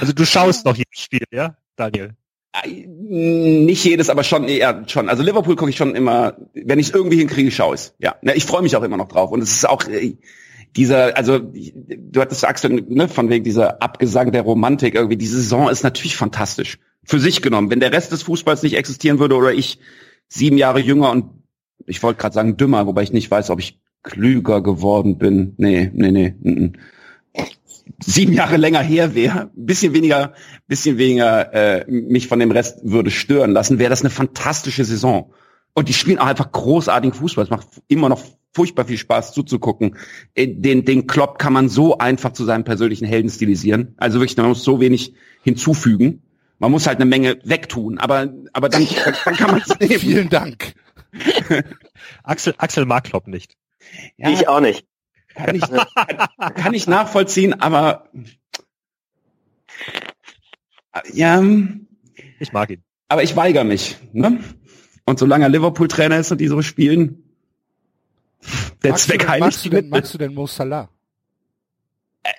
Also 0.00 0.12
du 0.12 0.24
schaust 0.24 0.64
noch 0.64 0.76
jedes 0.76 1.00
Spiel, 1.00 1.24
ja, 1.30 1.56
Daniel? 1.76 2.14
Nicht 2.66 3.84
jedes, 3.84 4.10
aber 4.10 4.24
schon 4.24 4.44
eher 4.48 4.84
schon. 4.88 5.08
Also 5.08 5.22
Liverpool 5.22 5.56
gucke 5.56 5.70
ich 5.70 5.76
schon 5.76 5.94
immer, 5.94 6.36
wenn 6.54 6.78
ich 6.78 6.88
es 6.88 6.94
irgendwie 6.94 7.18
hinkriege, 7.18 7.50
schaue 7.50 7.74
ich 7.76 7.92
Ja, 7.98 8.16
Ne, 8.22 8.34
ich 8.34 8.44
freue 8.44 8.62
mich 8.62 8.74
auch 8.74 8.82
immer 8.82 8.96
noch 8.96 9.08
drauf. 9.08 9.30
Und 9.30 9.42
es 9.42 9.52
ist 9.52 9.68
auch 9.68 9.84
dieser, 10.76 11.16
also 11.16 11.38
du 11.38 12.20
hattest 12.20 12.44
Axel, 12.44 12.84
ne, 12.88 13.08
von 13.08 13.28
wegen 13.28 13.44
dieser 13.44 13.82
Abgesang 13.82 14.32
der 14.32 14.42
Romantik 14.42 14.94
irgendwie. 14.94 15.16
Die 15.16 15.26
Saison 15.26 15.68
ist 15.68 15.82
natürlich 15.82 16.16
fantastisch 16.16 16.78
für 17.04 17.20
sich 17.20 17.42
genommen. 17.42 17.70
Wenn 17.70 17.80
der 17.80 17.92
Rest 17.92 18.12
des 18.12 18.22
Fußballs 18.22 18.62
nicht 18.62 18.76
existieren 18.76 19.18
würde 19.18 19.36
oder 19.36 19.52
ich 19.52 19.78
sieben 20.28 20.58
Jahre 20.58 20.80
jünger 20.80 21.10
und 21.10 21.26
ich 21.86 22.02
wollte 22.02 22.20
gerade 22.20 22.34
sagen 22.34 22.56
dümmer, 22.56 22.86
wobei 22.86 23.02
ich 23.02 23.12
nicht 23.12 23.30
weiß, 23.30 23.50
ob 23.50 23.60
ich 23.60 23.80
klüger 24.02 24.62
geworden 24.62 25.18
bin. 25.18 25.54
Nee, 25.58 25.90
nee, 25.92 26.10
nee. 26.10 26.34
mm, 26.40 26.64
mm. 26.64 26.72
Sieben 28.02 28.32
Jahre 28.32 28.56
länger 28.56 28.80
her 28.80 29.14
wäre, 29.14 29.50
bisschen 29.54 29.94
weniger, 29.94 30.34
bisschen 30.66 30.98
weniger 30.98 31.52
äh, 31.52 31.90
mich 31.90 32.28
von 32.28 32.38
dem 32.38 32.50
Rest 32.50 32.80
würde 32.82 33.10
stören 33.10 33.52
lassen, 33.52 33.78
wäre 33.78 33.90
das 33.90 34.00
eine 34.02 34.10
fantastische 34.10 34.84
Saison. 34.84 35.32
Und 35.74 35.88
die 35.88 35.94
spielen 35.94 36.18
auch 36.18 36.26
einfach 36.26 36.50
großartigen 36.50 37.14
Fußball. 37.16 37.44
Es 37.44 37.50
macht 37.50 37.68
immer 37.88 38.08
noch 38.08 38.20
furchtbar 38.52 38.84
viel 38.86 38.98
Spaß 38.98 39.32
zuzugucken. 39.32 39.96
Äh, 40.34 40.48
Den, 40.48 40.84
den 40.84 41.06
Klopp 41.06 41.38
kann 41.38 41.52
man 41.52 41.68
so 41.68 41.98
einfach 41.98 42.32
zu 42.32 42.44
seinem 42.44 42.64
persönlichen 42.64 43.06
Helden 43.06 43.30
stilisieren. 43.30 43.94
Also 43.96 44.18
wirklich, 44.20 44.36
man 44.36 44.48
muss 44.48 44.64
so 44.64 44.80
wenig 44.80 45.14
hinzufügen. 45.42 46.22
Man 46.58 46.72
muss 46.72 46.88
halt 46.88 46.96
eine 46.96 47.04
Menge 47.04 47.38
wegtun, 47.44 47.98
aber, 47.98 48.32
aber 48.52 48.68
dann, 48.68 48.84
dann 49.24 49.36
kann 49.36 49.50
man 49.52 49.62
es 49.66 49.78
nehmen. 49.78 50.00
Vielen 50.00 50.28
Dank. 50.28 50.74
Axel, 52.24 52.54
Axel 52.58 52.84
mag 52.84 53.04
Klopp 53.04 53.28
nicht. 53.28 53.56
Ja, 54.16 54.30
Ich 54.30 54.48
auch 54.48 54.60
nicht. 54.60 54.84
Kann, 55.38 55.54
ich, 55.54 55.62
kann, 55.62 56.54
kann 56.54 56.74
ich 56.74 56.86
nachvollziehen, 56.86 57.60
aber 57.60 58.08
ja, 61.12 61.42
Ich 62.40 62.52
mag 62.52 62.70
ihn. 62.70 62.82
aber 63.08 63.22
ich 63.22 63.36
weigere 63.36 63.64
mich. 63.64 63.96
Ne? 64.12 64.40
Und 65.04 65.18
solange 65.18 65.44
er 65.46 65.48
Liverpool-Trainer 65.48 66.18
ist 66.18 66.30
und 66.32 66.40
die 66.40 66.48
so 66.48 66.60
spielen, 66.62 67.22
der 68.82 68.92
Magst 68.92 69.06
Zweck 69.06 69.26
heiligt 69.26 69.46
magst 69.46 69.64
du 69.64 69.70
denn, 69.70 69.88
magst 69.88 70.14
du 70.14 70.18
denn 70.18 70.34
Mo 70.34 70.46
Salah? 70.46 70.90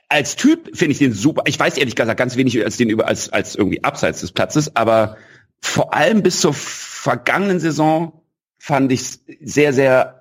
Als 0.08 0.36
Typ 0.36 0.78
finde 0.78 0.92
ich 0.92 1.00
den 1.00 1.14
super. 1.14 1.44
Ich 1.48 1.60
weiß 1.60 1.78
ehrlich 1.78 1.96
gesagt 1.96 2.18
ganz 2.18 2.36
wenig 2.36 2.64
als 2.64 2.78
den 2.78 2.90
über 2.90 3.08
als 3.08 3.30
als 3.30 3.56
irgendwie 3.56 3.84
abseits 3.84 4.22
des 4.22 4.32
Platzes, 4.32 4.76
aber 4.76 5.18
vor 5.62 5.94
allem 5.94 6.22
bis 6.22 6.42
zur 6.42 6.54
vergangenen 6.54 7.60
Saison 7.60 8.22
fand 8.58 8.92
ich 8.92 9.20
sehr 9.42 9.74
sehr 9.74 10.19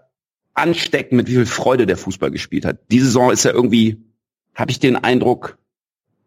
ansteckend, 0.58 1.12
mit 1.12 1.28
wie 1.28 1.34
viel 1.34 1.46
Freude 1.46 1.86
der 1.86 1.96
Fußball 1.96 2.30
gespielt 2.30 2.64
hat. 2.64 2.78
Diese 2.90 3.06
Saison 3.06 3.30
ist 3.30 3.44
ja 3.44 3.52
irgendwie, 3.52 4.02
habe 4.54 4.70
ich 4.70 4.78
den 4.80 4.96
Eindruck, 4.96 5.58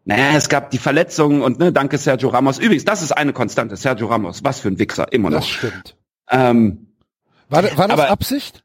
naja, 0.06 0.36
es 0.36 0.49
gab 0.49 0.72
die 0.72 0.80
Verletzungen 0.80 1.41
und 1.44 1.60
ne, 1.60 1.72
danke 1.72 1.98
Sergio 1.99 2.30
Ramos. 2.30 2.58
Übrigens, 2.58 2.86
das 2.86 3.02
ist 3.03 3.12
eine 3.12 3.34
Konstante. 3.34 3.76
Sergio 3.78 4.08
Ramos, 4.08 4.44
was 4.44 4.60
für 4.60 4.70
ein 4.70 4.80
Wichser, 4.80 5.12
immer 5.14 5.30
Das 5.30 5.44
noch. 5.45 5.52
stimmt. 5.52 5.95
Ähm, 6.30 6.88
War, 7.49 7.64
war 7.64 7.88
das 7.88 7.99
Aber- 7.99 8.10
Absicht? 8.10 8.64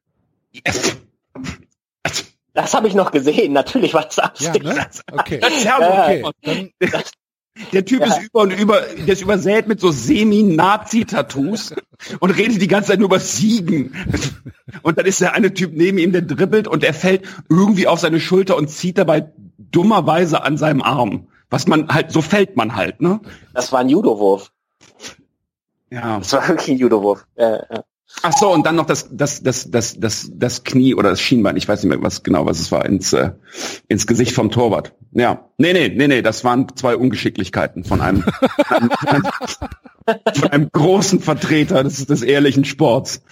Das 2.54 2.72
habe 2.72 2.88
ich 2.88 2.94
noch 2.94 3.10
gesehen. 3.10 3.52
Natürlich 3.52 3.92
war 3.92 4.08
es 4.08 4.16
Ja, 4.16 4.24
Absicht. 4.24 4.62
ne? 4.62 4.86
Okay. 5.12 5.40
Sergio 5.40 5.86
Okay. 5.88 6.22
Ramos. 6.22 6.32
Dann, 6.42 6.70
Der 7.72 7.84
Typ 7.84 8.00
Ja. 8.00 8.06
ist 8.06 8.22
über 8.22 8.40
und 8.42 8.50
über, 8.52 8.80
der 8.80 9.14
ist 9.14 9.22
übersät 9.22 9.66
mit 9.66 9.80
so 9.80 9.90
Semi-Nazi-Tattoos 9.90 11.74
und 12.20 12.30
redet 12.30 12.60
die 12.60 12.68
ganze 12.68 12.90
Zeit 12.90 12.98
nur 12.98 13.08
über 13.08 13.20
Siegen. 13.20 13.94
Und 14.82 14.98
dann 14.98 15.06
ist 15.06 15.20
der 15.20 15.34
eine 15.34 15.54
Typ 15.54 15.72
neben 15.74 15.98
ihm, 15.98 16.12
der 16.12 16.22
dribbelt 16.22 16.68
und 16.68 16.84
er 16.84 16.94
fällt 16.94 17.24
irgendwie 17.48 17.86
auf 17.86 18.00
seine 18.00 18.20
Schulter 18.20 18.56
und 18.56 18.68
zieht 18.68 18.98
dabei 18.98 19.32
dummerweise 19.58 20.42
an 20.42 20.58
seinem 20.58 20.82
Arm. 20.82 21.28
Was 21.48 21.66
man 21.66 21.88
halt, 21.88 22.10
so 22.12 22.22
fällt 22.22 22.56
man 22.56 22.74
halt, 22.76 23.00
ne? 23.00 23.20
Das 23.54 23.72
war 23.72 23.80
ein 23.80 23.88
Judowurf. 23.88 24.50
Ja. 25.90 26.18
Das 26.18 26.32
war 26.32 26.48
wirklich 26.48 26.68
ein 26.76 26.78
Judowurf. 26.78 27.26
Ja, 27.36 27.62
ja. 27.70 27.84
Ach 28.22 28.32
so, 28.32 28.52
und 28.52 28.66
dann 28.66 28.76
noch 28.76 28.86
das, 28.86 29.08
das, 29.12 29.42
das, 29.42 29.70
das, 29.70 30.00
das, 30.00 30.30
das 30.32 30.64
Knie 30.64 30.94
oder 30.94 31.10
das 31.10 31.20
Schienbein, 31.20 31.56
ich 31.56 31.68
weiß 31.68 31.82
nicht 31.82 31.90
mehr 31.90 32.02
was 32.02 32.22
genau, 32.22 32.46
was 32.46 32.58
es 32.58 32.72
war, 32.72 32.84
ins, 32.84 33.12
äh, 33.12 33.32
ins 33.88 34.06
Gesicht 34.06 34.32
vom 34.32 34.50
Torwart. 34.50 34.94
Ja. 35.12 35.48
Nee, 35.58 35.72
nee, 35.72 35.88
nee, 35.94 36.08
nee, 36.08 36.22
das 36.22 36.42
waren 36.42 36.66
zwei 36.74 36.96
Ungeschicklichkeiten 36.96 37.84
von 37.84 38.00
einem, 38.00 38.22
von 38.22 38.90
einem, 39.08 39.22
von 40.34 40.50
einem 40.50 40.70
großen 40.72 41.20
Vertreter 41.20 41.84
des, 41.84 42.06
des 42.06 42.22
ehrlichen 42.22 42.64
Sports. 42.64 43.22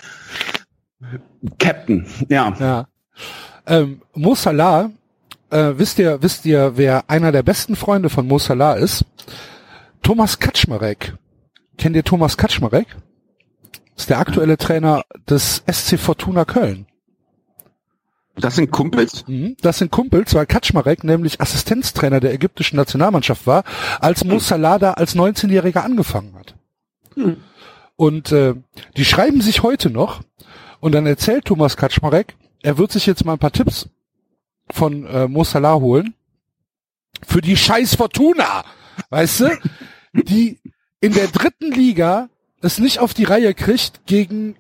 Captain, 1.58 2.06
ja. 2.28 2.54
ja. 2.58 2.88
Ähm, 3.66 4.02
Mo 4.14 4.34
Salah, 4.34 4.90
äh, 5.50 5.72
wisst 5.76 5.98
ihr, 5.98 6.22
wisst 6.22 6.44
ihr, 6.44 6.72
wer 6.76 7.08
einer 7.08 7.32
der 7.32 7.42
besten 7.42 7.76
Freunde 7.76 8.10
von 8.10 8.26
Mo 8.26 8.38
Salah 8.38 8.74
ist? 8.74 9.04
Thomas 10.02 10.38
Kaczmarek. 10.38 11.14
Kennt 11.78 11.96
ihr 11.96 12.04
Thomas 12.04 12.36
Kaczmarek? 12.36 12.86
Ist 13.96 14.10
der 14.10 14.18
aktuelle 14.18 14.58
Trainer 14.58 15.04
des 15.28 15.62
SC 15.70 15.98
Fortuna 15.98 16.44
Köln. 16.44 16.86
Das 18.36 18.56
sind 18.56 18.72
Kumpels? 18.72 19.24
Mhm. 19.28 19.56
Das 19.60 19.78
sind 19.78 19.92
Kumpels, 19.92 20.34
weil 20.34 20.46
Kaczmarek 20.46 21.04
nämlich 21.04 21.40
Assistenztrainer 21.40 22.18
der 22.18 22.32
ägyptischen 22.32 22.76
Nationalmannschaft 22.76 23.46
war, 23.46 23.62
als 24.00 24.24
Mo 24.24 24.40
Salah 24.40 24.78
da 24.78 24.94
als 24.94 25.14
19-Jähriger 25.14 25.84
angefangen 25.84 26.34
hat. 26.34 26.54
Und 27.96 28.32
äh, 28.32 28.54
die 28.96 29.04
schreiben 29.04 29.40
sich 29.40 29.62
heute 29.62 29.88
noch 29.88 30.22
und 30.80 30.92
dann 30.92 31.06
erzählt 31.06 31.44
Thomas 31.44 31.76
Kaczmarek, 31.76 32.34
er 32.62 32.76
wird 32.76 32.90
sich 32.90 33.06
jetzt 33.06 33.24
mal 33.24 33.34
ein 33.34 33.38
paar 33.38 33.52
Tipps 33.52 33.88
von 34.70 35.06
äh, 35.06 35.28
Mo 35.28 35.44
Salah 35.44 35.74
holen 35.76 36.14
für 37.26 37.40
die 37.40 37.56
scheiß 37.56 37.94
Fortuna, 37.94 38.64
weißt 39.10 39.40
du, 39.40 39.58
die 40.12 40.58
in 41.00 41.12
der 41.12 41.28
dritten 41.28 41.70
Liga 41.70 42.28
es 42.64 42.78
nicht 42.78 42.98
auf 42.98 43.14
die 43.14 43.24
Reihe 43.24 43.54
kriegt, 43.54 44.06
gegen 44.06 44.56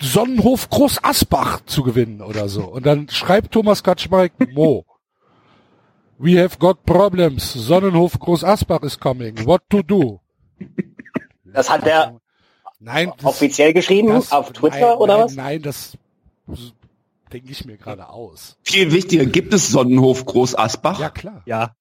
Sonnenhof 0.00 0.68
Groß 0.70 1.04
Asbach 1.04 1.60
zu 1.66 1.82
gewinnen 1.82 2.22
oder 2.22 2.48
so. 2.48 2.64
Und 2.64 2.86
dann 2.86 3.08
schreibt 3.08 3.52
Thomas 3.52 3.82
Kaczmarek, 3.82 4.32
Mo, 4.52 4.84
we 6.18 6.42
have 6.42 6.58
got 6.58 6.84
problems. 6.84 7.52
Sonnenhof 7.52 8.18
Groß 8.18 8.42
Asbach 8.44 8.82
is 8.82 8.98
coming. 8.98 9.46
What 9.46 9.62
to 9.70 9.82
do? 9.82 10.20
Das 11.44 11.70
hat 11.70 11.86
er 11.86 12.18
Nein, 12.80 13.12
das, 13.16 13.24
offiziell 13.24 13.72
geschrieben 13.72 14.08
das- 14.08 14.32
auf 14.32 14.52
Twitter 14.52 14.80
nein, 14.80 14.96
oder 14.96 15.16
nein, 15.18 15.24
was? 15.26 15.34
Nein, 15.36 15.62
das 15.62 15.98
denke 17.32 17.52
ich 17.52 17.64
mir 17.64 17.76
gerade 17.76 18.08
aus. 18.08 18.56
Viel 18.62 18.90
wichtiger, 18.90 19.24
gibt 19.24 19.54
es 19.54 19.68
Sonnenhof 19.68 20.24
Groß 20.24 20.56
Asbach? 20.56 20.98
Ja, 20.98 21.10
klar. 21.10 21.42
Ja. 21.46 21.76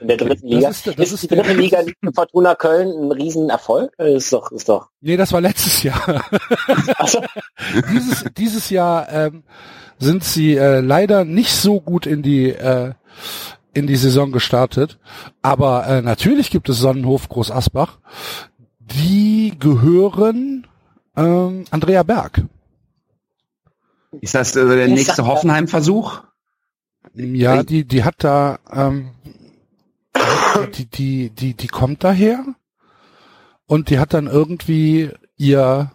In 0.00 0.08
der 0.08 0.16
dritten 0.16 0.48
Das 0.48 0.56
Liga. 0.56 0.68
ist 0.68 0.86
der- 0.86 0.92
ist, 0.92 0.98
das 1.00 1.12
ist 1.12 1.22
die 1.24 1.28
der- 1.28 1.42
dritte 1.44 1.58
Liga 1.60 1.82
nicht 1.82 1.96
für 2.02 2.12
Fortuna 2.12 2.54
Köln 2.54 2.88
ein 2.88 3.12
Riesenerfolg? 3.12 3.92
Äh, 3.98 4.16
Ist 4.16 4.32
doch, 4.32 4.50
ist 4.52 4.68
doch. 4.68 4.88
Nee, 5.00 5.16
das 5.16 5.32
war 5.32 5.40
letztes 5.40 5.82
Jahr. 5.82 6.24
Also, 6.98 7.22
dieses, 7.92 8.24
dieses 8.36 8.70
Jahr 8.70 9.08
ähm, 9.12 9.42
sind 9.98 10.24
sie 10.24 10.56
äh, 10.56 10.80
leider 10.80 11.24
nicht 11.24 11.52
so 11.52 11.80
gut 11.80 12.06
in 12.06 12.22
die 12.22 12.50
äh, 12.50 12.92
in 13.72 13.86
die 13.86 13.96
Saison 13.96 14.32
gestartet. 14.32 14.98
Aber 15.42 15.86
äh, 15.86 16.02
natürlich 16.02 16.50
gibt 16.50 16.68
es 16.68 16.78
Sonnenhof 16.78 17.28
Groß 17.28 17.50
Asbach. 17.50 17.98
Die 18.80 19.54
gehören 19.58 20.66
ähm, 21.16 21.64
Andrea 21.70 22.02
Berg. 22.02 22.42
Ist 24.20 24.34
das 24.34 24.56
äh, 24.56 24.66
der 24.66 24.86
Ich 24.86 24.92
nächste 24.94 25.24
Hoffenheim-Versuch? 25.26 26.20
Ja, 27.14 27.62
die 27.62 27.84
die 27.84 28.04
hat 28.04 28.16
da 28.18 28.58
ähm, 28.72 29.10
die 30.74 30.86
die 30.86 31.30
die 31.30 31.54
die 31.54 31.66
kommt 31.68 32.02
daher 32.04 32.44
und 33.66 33.90
die 33.90 33.98
hat 33.98 34.12
dann 34.14 34.26
irgendwie 34.26 35.10
ihr 35.36 35.90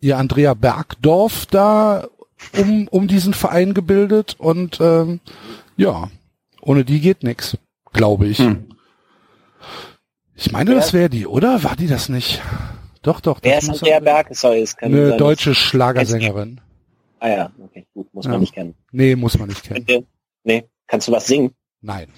ihr 0.00 0.18
Andrea 0.18 0.54
Bergdorf 0.54 1.46
da 1.46 2.06
um 2.56 2.88
um 2.88 3.08
diesen 3.08 3.34
Verein 3.34 3.74
gebildet 3.74 4.36
und 4.38 4.78
ähm, 4.80 5.20
ja 5.76 6.10
ohne 6.60 6.84
die 6.84 7.00
geht 7.00 7.22
nix 7.22 7.56
glaube 7.92 8.26
ich 8.28 8.38
Hm. 8.38 8.70
ich 10.34 10.52
meine 10.52 10.74
das 10.74 10.92
wäre 10.92 11.08
die 11.10 11.26
oder 11.26 11.62
war 11.64 11.76
die 11.76 11.86
das 11.86 12.08
nicht 12.08 12.42
doch 13.02 13.20
doch 13.20 13.38
wer 13.42 13.56
das 13.56 13.64
ist 13.64 13.70
Andrea 13.70 14.00
Berg? 14.00 14.28
Sorry, 14.32 14.60
es 14.62 14.76
kann 14.76 14.92
eine 14.94 15.16
deutsche 15.16 15.54
Schlagersängerin 15.54 16.60
Ah 17.22 17.28
ja, 17.28 17.50
okay, 17.62 17.86
gut, 17.92 18.12
muss 18.14 18.24
Ja. 18.24 18.32
man 18.32 18.40
nicht 18.40 18.54
kennen. 18.54 18.74
nee 18.92 19.16
muss 19.16 19.38
man 19.38 19.48
nicht 19.48 19.62
kennen 19.62 20.06
nee, 20.44 20.64
kannst 20.86 21.08
du 21.08 21.12
was 21.12 21.26
singen? 21.26 21.52
Nein 21.82 22.08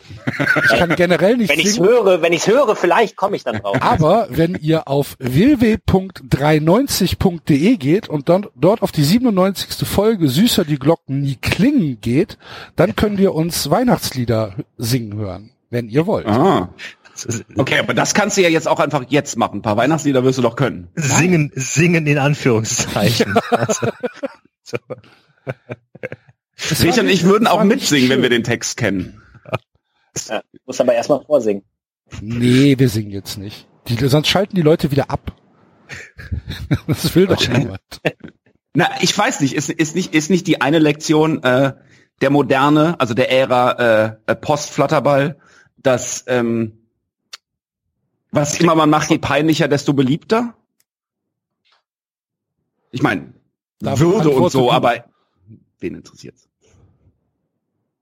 ich 0.65 0.71
kann 0.79 0.95
generell 0.97 1.37
nicht 1.37 1.51
Wenn 1.51 1.61
ich's 1.61 1.75
singen. 1.75 1.89
höre, 1.89 2.23
wenn 2.23 2.33
ich's 2.33 2.47
höre, 2.47 2.75
vielleicht 2.77 3.17
komme 3.17 3.37
ich 3.37 3.45
dann 3.45 3.59
drauf. 3.61 3.77
Aber 3.81 4.27
wenn 4.31 4.57
ihr 4.61 4.89
auf 4.89 5.17
www.390.de 5.21 7.77
geht 7.77 8.09
und 8.09 8.29
dann 8.29 8.47
dort 8.57 8.83
auf 8.83 8.91
die 8.93 9.05
97. 9.05 9.87
Folge 9.87 10.29
Süßer 10.29 10.65
die 10.65 10.79
Glocken 10.79 11.21
nie 11.21 11.37
klingen 11.37 12.01
geht, 12.01 12.39
dann 12.77 12.97
könnt 12.97 13.21
ihr 13.21 13.35
uns 13.35 13.71
Weihnachtslieder 13.71 14.55
singen 14.79 15.15
hören, 15.17 15.51
wenn 15.71 15.89
ihr 15.89 16.07
wollt. 16.07 16.27
Ah. 16.27 16.71
Okay, 17.57 17.79
aber 17.79 17.93
das 17.95 18.15
kannst 18.15 18.37
du 18.39 18.43
ja 18.43 18.49
jetzt 18.49 18.67
auch 18.67 18.81
einfach 18.81 19.05
jetzt 19.09 19.37
machen. 19.37 19.59
Ein 19.59 19.63
paar 19.63 19.77
Weihnachtslieder 19.77 20.25
wirst 20.25 20.39
du 20.39 20.43
doch 20.43 20.57
können. 20.57 20.89
Singen, 20.95 21.53
singen 21.55 22.07
in 22.07 22.19
Anführungszeichen. 22.19 23.35
Also, 23.51 23.89
so. 24.63 24.79
Richard 26.83 27.01
und 27.01 27.09
ich 27.11 27.25
würden 27.25 27.47
auch 27.47 27.63
mitsingen, 27.65 28.09
wenn 28.09 28.23
wir 28.23 28.31
den 28.31 28.45
Text 28.45 28.77
kennen. 28.77 29.21
Ja, 30.29 30.43
muss 30.67 30.81
aber 30.81 30.95
erstmal 30.95 31.25
vorsingen. 31.25 31.65
Nee, 32.21 32.79
wir 32.79 32.89
singen 32.89 33.11
jetzt 33.11 33.39
nicht. 33.39 33.69
Die, 33.89 33.97
sonst 34.09 34.29
schalten 34.29 34.57
die 34.57 34.63
Leute 34.63 34.91
wieder 34.91 35.11
ab. 35.11 35.37
Das 36.87 37.15
will 37.15 37.27
doch 37.27 37.47
niemand. 37.49 37.81
Na, 38.75 38.89
ich 39.03 39.17
weiß 39.17 39.41
nicht, 39.41 39.55
ist, 39.55 39.69
ist 39.69 39.95
nicht, 39.95 40.15
ist 40.15 40.31
nicht 40.31 40.47
die 40.47 40.61
eine 40.61 40.79
Lektion 40.79 41.43
äh, 41.43 41.75
der 42.23 42.31
Moderne, 42.31 42.99
also 42.99 43.13
der 43.13 43.31
Ära 43.31 44.17
äh, 44.27 44.35
Post-Flatterball, 44.37 45.39
dass 45.77 46.25
ähm, 46.29 46.79
was 48.31 48.59
immer 48.59 48.75
man 48.75 48.89
macht, 48.89 49.11
je 49.11 49.19
peinlicher, 49.19 49.69
desto 49.69 49.93
beliebter? 49.93 50.55
Ich 52.91 53.03
meine, 53.03 53.35
Da 53.83 53.99
Würde 53.99 54.31
und 54.31 54.51
so, 54.51 54.71
aber 54.71 55.05
wen 55.81 55.97
interessiert's? 55.97 56.49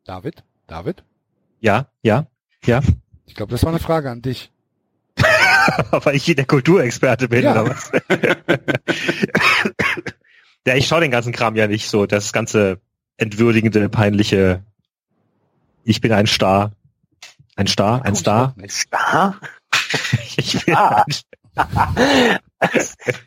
David? 0.05 0.45
David? 0.67 1.03
Ja, 1.61 1.87
ja, 2.03 2.27
ja. 2.65 2.81
Ich 3.27 3.35
glaube, 3.35 3.53
das 3.53 3.63
war 3.63 3.71
eine 3.71 3.79
Frage 3.81 4.11
an 4.11 4.23
dich. 4.23 4.51
Weil 5.91 6.17
ich 6.17 6.25
hier 6.25 6.35
der 6.35 6.47
Kulturexperte 6.47 7.29
bin, 7.29 7.43
Ja. 7.45 7.53
oder 7.53 7.71
was? 7.71 7.93
ja, 10.67 10.75
ich 10.75 10.87
schaue 10.87 11.01
den 11.01 11.11
ganzen 11.11 11.33
Kram 11.33 11.57
ja 11.57 11.67
nicht 11.67 11.89
so. 11.89 12.07
Das 12.07 12.33
ganze 12.33 12.81
entwürdigende, 13.17 13.89
peinliche 13.89 14.65
Ich 15.85 16.01
bin 16.01 16.13
ein 16.13 16.27
Star. 16.27 16.73
Ein 17.57 17.67
Star? 17.67 18.05
Ein 18.05 18.15
Star? 18.15 18.55
Star? 18.69 19.39
Ich 20.37 20.65
bin 20.65 20.75
Ah. 20.75 21.05
ein 21.57 22.39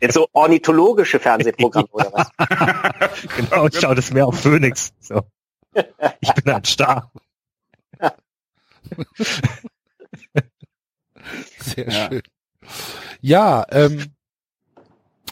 Jetzt 0.00 0.14
so 0.14 0.28
ornithologische 0.32 1.20
Fernsehprogramme 1.20 1.88
oder 1.92 2.10
was? 2.12 2.30
Genau, 3.36 3.66
ich 3.66 3.78
schaue 3.80 3.94
das 3.94 4.10
mehr 4.12 4.26
auf 4.26 4.40
Phoenix. 4.40 4.92
So. 5.00 5.22
Ich 6.20 6.32
bin 6.34 6.52
ein 6.52 6.64
Star. 6.64 7.10
Sehr 11.58 11.90
Ja. 11.90 12.08
schön. 12.08 12.22
Ja, 13.20 13.66
ähm, 13.70 14.06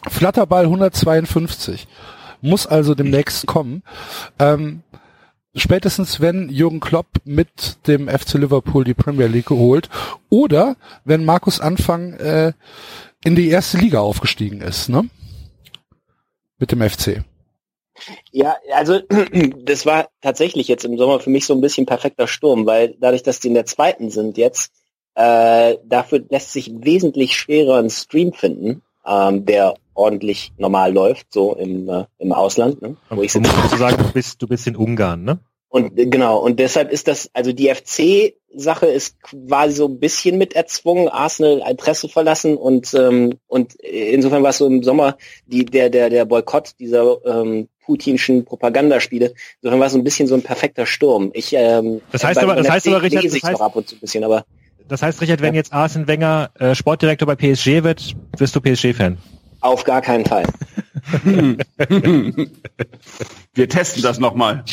Flatterball 0.07 0.65
152 0.65 1.87
muss 2.41 2.67
also 2.67 2.93
demnächst 2.95 3.45
kommen. 3.47 3.83
Ähm, 4.39 4.83
spätestens 5.55 6.19
wenn 6.19 6.49
Jürgen 6.49 6.79
Klopp 6.79 7.07
mit 7.25 7.77
dem 7.87 8.07
FC 8.09 8.33
Liverpool 8.35 8.83
die 8.83 8.93
Premier 8.93 9.27
League 9.27 9.47
geholt 9.47 9.89
oder 10.29 10.75
wenn 11.05 11.25
Markus 11.25 11.59
Anfang 11.59 12.13
äh, 12.13 12.53
in 13.23 13.35
die 13.35 13.49
erste 13.49 13.77
Liga 13.77 13.99
aufgestiegen 13.99 14.61
ist, 14.61 14.89
ne? 14.89 15.07
Mit 16.57 16.71
dem 16.71 16.81
FC. 16.87 17.23
Ja, 18.31 18.55
also 18.73 18.99
das 19.63 19.85
war 19.85 20.09
tatsächlich 20.21 20.67
jetzt 20.67 20.85
im 20.85 20.97
Sommer 20.97 21.19
für 21.19 21.29
mich 21.29 21.45
so 21.45 21.53
ein 21.53 21.61
bisschen 21.61 21.85
perfekter 21.85 22.27
Sturm, 22.27 22.65
weil 22.65 22.95
dadurch, 22.99 23.23
dass 23.23 23.39
die 23.39 23.49
in 23.49 23.53
der 23.53 23.65
zweiten 23.65 24.09
sind 24.09 24.37
jetzt, 24.37 24.71
äh, 25.15 25.77
dafür 25.85 26.23
lässt 26.29 26.51
sich 26.53 26.71
wesentlich 26.73 27.35
schwerer 27.35 27.77
einen 27.77 27.89
Stream 27.89 28.33
finden, 28.33 28.81
ähm, 29.05 29.45
der 29.45 29.75
ordentlich 29.93 30.51
normal 30.57 30.91
läuft, 30.91 31.31
so 31.31 31.55
im, 31.55 31.87
äh, 31.87 32.05
im 32.17 32.31
Ausland, 32.31 32.81
ne? 32.81 32.97
wo 33.09 33.21
ich 33.21 33.31
Du 33.33 33.39
sitze. 33.43 33.55
musst 33.55 33.77
sagen, 33.77 33.97
du 33.97 34.11
bist, 34.11 34.41
du 34.41 34.47
bist 34.47 34.65
in 34.65 34.75
Ungarn, 34.75 35.23
ne? 35.23 35.39
Und 35.69 35.99
äh, 35.99 36.07
genau, 36.07 36.39
und 36.39 36.59
deshalb 36.59 36.91
ist 36.91 37.07
das, 37.07 37.29
also 37.33 37.51
die 37.51 37.67
FC-Sache 37.73 38.87
ist 38.87 39.21
quasi 39.21 39.75
so 39.75 39.87
ein 39.87 39.99
bisschen 39.99 40.37
mit 40.37 40.53
erzwungen, 40.53 41.09
Arsenal 41.09 41.61
Adresse 41.63 42.09
verlassen 42.09 42.57
und 42.57 42.93
ähm, 42.95 43.39
und 43.47 43.75
insofern 43.75 44.41
war 44.43 44.51
es 44.51 44.57
so 44.59 44.67
im 44.67 44.83
Sommer 44.83 45.17
die 45.47 45.65
der 45.65 45.89
der 45.89 46.09
der 46.09 46.25
Boykott 46.25 46.73
dieser 46.79 47.17
ähm, 47.25 47.69
putinschen 47.85 48.45
Propagandaspiele. 48.45 49.33
Insofern 49.61 49.79
war 49.79 49.87
es 49.87 49.93
so 49.93 49.99
ein 49.99 50.03
bisschen 50.03 50.27
so 50.27 50.35
ein 50.35 50.41
perfekter 50.41 50.85
Sturm. 50.85 51.31
Ich 51.33 51.53
ähm, 51.53 52.01
Das 52.11 52.23
heißt 52.23 52.39
aber- 52.41 52.55
das 52.55 52.69
heißt 52.69 52.87
aber, 52.87 53.01
Richard, 53.01 53.25
das 53.25 53.33
heißt- 53.33 53.61
ab 53.61 53.75
und 53.75 53.87
zu 53.87 53.95
ein 53.95 53.99
bisschen, 53.99 54.23
aber 54.23 54.45
Das 54.87 55.01
heißt, 55.01 55.21
Richard, 55.21 55.41
wenn 55.41 55.53
jetzt 55.55 55.71
Arsene 55.73 56.07
Wenger 56.07 56.49
äh, 56.59 56.75
Sportdirektor 56.75 57.25
bei 57.25 57.35
PSG 57.35 57.83
wird, 57.83 58.15
wirst 58.37 58.55
du 58.55 58.61
PSG-Fan. 58.61 59.17
auf 59.61 59.83
gar 59.85 60.01
keinen 60.01 60.25
Fall. 60.25 60.43
Wir 63.53 63.69
testen 63.69 64.01
das 64.01 64.19
nochmal. 64.19 64.63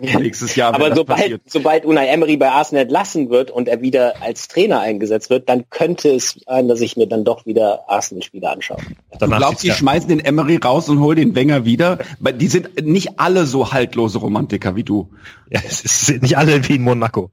Nächstes 0.00 0.56
Jahr. 0.56 0.74
Aber 0.74 0.94
sobald, 0.94 1.20
passiert. 1.20 1.42
sobald 1.46 1.84
Unai 1.84 2.06
Emery 2.06 2.36
bei 2.36 2.50
Arsenal 2.50 2.82
entlassen 2.84 3.30
wird 3.30 3.50
und 3.50 3.68
er 3.68 3.80
wieder 3.82 4.22
als 4.22 4.48
Trainer 4.48 4.80
eingesetzt 4.80 5.30
wird, 5.30 5.48
dann 5.48 5.68
könnte 5.70 6.10
es 6.10 6.40
sein, 6.46 6.68
dass 6.68 6.80
ich 6.80 6.96
mir 6.96 7.06
dann 7.06 7.24
doch 7.24 7.46
wieder 7.46 7.84
Arsenal-Spiele 7.88 8.48
anschaue. 8.48 8.78
Du 9.12 9.18
Danach 9.18 9.38
glaubst, 9.38 9.62
die 9.62 9.68
sieht's 9.68 9.78
schmeißen 9.78 10.08
den 10.08 10.20
Emery 10.20 10.56
raus 10.56 10.88
und 10.88 11.00
holen 11.00 11.16
den 11.16 11.34
Wenger 11.34 11.64
wieder? 11.64 11.98
Weil 12.18 12.34
die 12.34 12.48
sind 12.48 12.84
nicht 12.84 13.20
alle 13.20 13.46
so 13.46 13.72
haltlose 13.72 14.18
Romantiker 14.18 14.74
wie 14.74 14.84
du. 14.84 15.10
ja, 15.50 15.60
es 15.66 15.82
sind 15.82 16.22
nicht 16.22 16.38
alle 16.38 16.66
wie 16.68 16.76
in 16.76 16.82
Monaco. 16.82 17.30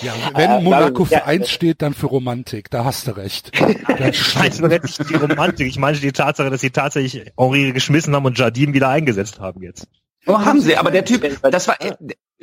Ja, 0.00 0.14
wenn 0.34 0.50
Äh, 0.50 0.60
Monaco 0.62 1.04
ja, 1.04 1.18
für 1.18 1.24
eins 1.26 1.50
steht, 1.50 1.82
dann 1.82 1.94
für 1.94 2.06
Romantik. 2.06 2.70
Da 2.70 2.84
hast 2.84 3.06
du 3.06 3.16
recht. 3.16 3.52
Ich 4.12 4.34
meine 4.60 4.80
nicht 4.80 5.10
die 5.10 5.14
Romantik, 5.14 5.66
ich 5.66 5.78
meine 5.78 5.98
die 5.98 6.12
Tatsache, 6.12 6.50
dass 6.50 6.60
sie 6.60 6.70
tatsächlich 6.70 7.32
Henri 7.36 7.72
geschmissen 7.72 8.14
haben 8.14 8.24
und 8.24 8.38
Jardim 8.38 8.72
wieder 8.74 8.88
eingesetzt 8.88 9.38
haben 9.38 9.62
jetzt. 9.62 9.86
Oh, 10.26 10.38
haben 10.38 10.60
sie, 10.60 10.76
aber 10.76 10.90
der 10.90 11.04
Typ, 11.04 11.26
das 11.50 11.68
war, 11.68 11.80
äh, 11.80 11.92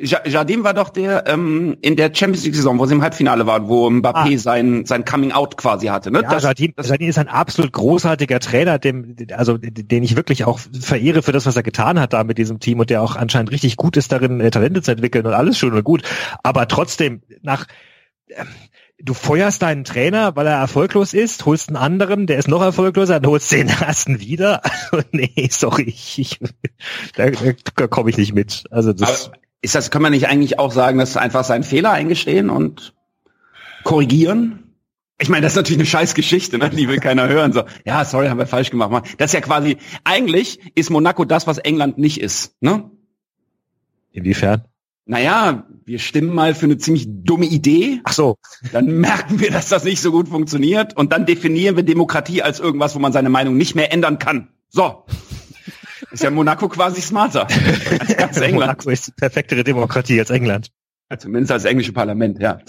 Ja- 0.02 0.26
Jardim 0.26 0.64
war 0.64 0.72
doch 0.72 0.88
der 0.88 1.26
ähm, 1.26 1.76
in 1.82 1.94
der 1.94 2.14
Champions 2.14 2.44
League 2.44 2.54
Saison, 2.54 2.78
wo 2.78 2.86
sie 2.86 2.94
im 2.94 3.02
Halbfinale 3.02 3.46
waren, 3.46 3.68
wo 3.68 3.86
Mbappé 3.88 4.34
Ah. 4.34 4.38
sein 4.38 4.86
sein 4.86 5.04
Coming 5.04 5.32
Out 5.32 5.58
quasi 5.58 5.88
hatte. 5.88 6.10
Ne? 6.10 6.22
Ja, 6.22 6.38
Jardim, 6.38 6.72
Jardim 6.82 7.08
ist 7.10 7.18
ein 7.18 7.28
absolut 7.28 7.72
großartiger 7.72 8.40
Trainer, 8.40 8.78
dem, 8.78 9.14
also 9.36 9.58
den 9.58 10.02
ich 10.02 10.16
wirklich 10.16 10.44
auch 10.46 10.58
verehre 10.80 11.22
für 11.22 11.32
das, 11.32 11.44
was 11.44 11.54
er 11.56 11.62
getan 11.62 12.00
hat 12.00 12.14
da 12.14 12.24
mit 12.24 12.38
diesem 12.38 12.60
Team 12.60 12.80
und 12.80 12.88
der 12.88 13.02
auch 13.02 13.14
anscheinend 13.16 13.50
richtig 13.50 13.76
gut 13.76 13.98
ist 13.98 14.10
darin, 14.10 14.40
äh, 14.40 14.50
Talente 14.50 14.80
zu 14.80 14.90
entwickeln 14.92 15.26
und 15.26 15.34
alles 15.34 15.58
schön 15.58 15.74
und 15.74 15.84
gut. 15.84 16.02
Aber 16.42 16.66
trotzdem, 16.66 17.20
nach 17.42 17.66
ähm, 18.28 18.46
du 19.02 19.14
feuerst 19.14 19.62
deinen 19.62 19.84
Trainer, 19.84 20.36
weil 20.36 20.46
er 20.46 20.56
erfolglos 20.56 21.14
ist, 21.14 21.46
holst 21.46 21.68
einen 21.68 21.76
anderen, 21.76 22.26
der 22.26 22.38
ist 22.38 22.48
noch 22.48 22.62
erfolgloser, 22.62 23.20
dann 23.20 23.30
holst 23.30 23.50
den 23.52 23.68
ersten 23.68 24.20
wieder. 24.20 24.62
Also, 24.92 25.04
nee, 25.12 25.48
sorry, 25.50 25.84
ich, 25.84 26.18
ich, 26.18 26.40
da, 27.14 27.30
da 27.76 27.86
komme 27.86 28.10
ich 28.10 28.16
nicht 28.16 28.34
mit. 28.34 28.64
Also 28.70 28.92
das. 28.92 29.26
Aber 29.26 29.36
ist 29.62 29.74
das, 29.74 29.90
kann 29.90 30.02
man 30.02 30.12
nicht 30.12 30.26
eigentlich 30.26 30.58
auch 30.58 30.72
sagen, 30.72 30.98
dass 30.98 31.16
einfach 31.16 31.44
seinen 31.44 31.62
Fehler 31.62 31.92
eingestehen 31.92 32.50
und 32.50 32.94
korrigieren? 33.84 34.74
Ich 35.20 35.28
meine, 35.28 35.42
das 35.42 35.52
ist 35.52 35.56
natürlich 35.56 35.78
eine 35.78 35.86
scheiß 35.86 36.14
Geschichte, 36.14 36.58
ne? 36.58 36.70
die 36.70 36.88
will 36.88 36.98
keiner 36.98 37.28
hören. 37.28 37.52
So, 37.52 37.64
ja, 37.84 38.04
sorry, 38.04 38.28
haben 38.28 38.38
wir 38.38 38.46
falsch 38.46 38.70
gemacht. 38.70 38.90
Mann. 38.90 39.02
Das 39.18 39.30
ist 39.30 39.34
ja 39.34 39.40
quasi, 39.42 39.76
eigentlich 40.02 40.60
ist 40.74 40.90
Monaco 40.90 41.24
das, 41.24 41.46
was 41.46 41.58
England 41.58 41.98
nicht 41.98 42.20
ist. 42.20 42.56
Ne? 42.60 42.90
Inwiefern? 44.12 44.64
Naja, 45.10 45.66
wir 45.86 45.98
stimmen 45.98 46.32
mal 46.32 46.54
für 46.54 46.66
eine 46.66 46.78
ziemlich 46.78 47.04
dumme 47.08 47.46
Idee. 47.46 48.00
Ach 48.04 48.12
so. 48.12 48.36
Dann 48.70 48.86
merken 49.00 49.40
wir, 49.40 49.50
dass 49.50 49.68
das 49.68 49.82
nicht 49.82 50.00
so 50.00 50.12
gut 50.12 50.28
funktioniert 50.28 50.96
und 50.96 51.10
dann 51.10 51.26
definieren 51.26 51.74
wir 51.74 51.82
Demokratie 51.82 52.42
als 52.42 52.60
irgendwas, 52.60 52.94
wo 52.94 53.00
man 53.00 53.12
seine 53.12 53.28
Meinung 53.28 53.56
nicht 53.56 53.74
mehr 53.74 53.92
ändern 53.92 54.20
kann. 54.20 54.50
So. 54.68 55.04
Ist 56.12 56.22
ja 56.22 56.30
Monaco 56.30 56.68
quasi 56.68 57.00
smarter 57.00 57.48
als 57.48 58.16
ganz 58.16 58.36
England. 58.36 58.66
Monaco 58.66 58.88
ist 58.90 59.08
die 59.08 59.12
perfektere 59.16 59.64
Demokratie 59.64 60.20
als 60.20 60.30
England. 60.30 60.70
Zumindest 61.18 61.50
als 61.50 61.64
englische 61.64 61.92
Parlament, 61.92 62.38
ja. 62.38 62.60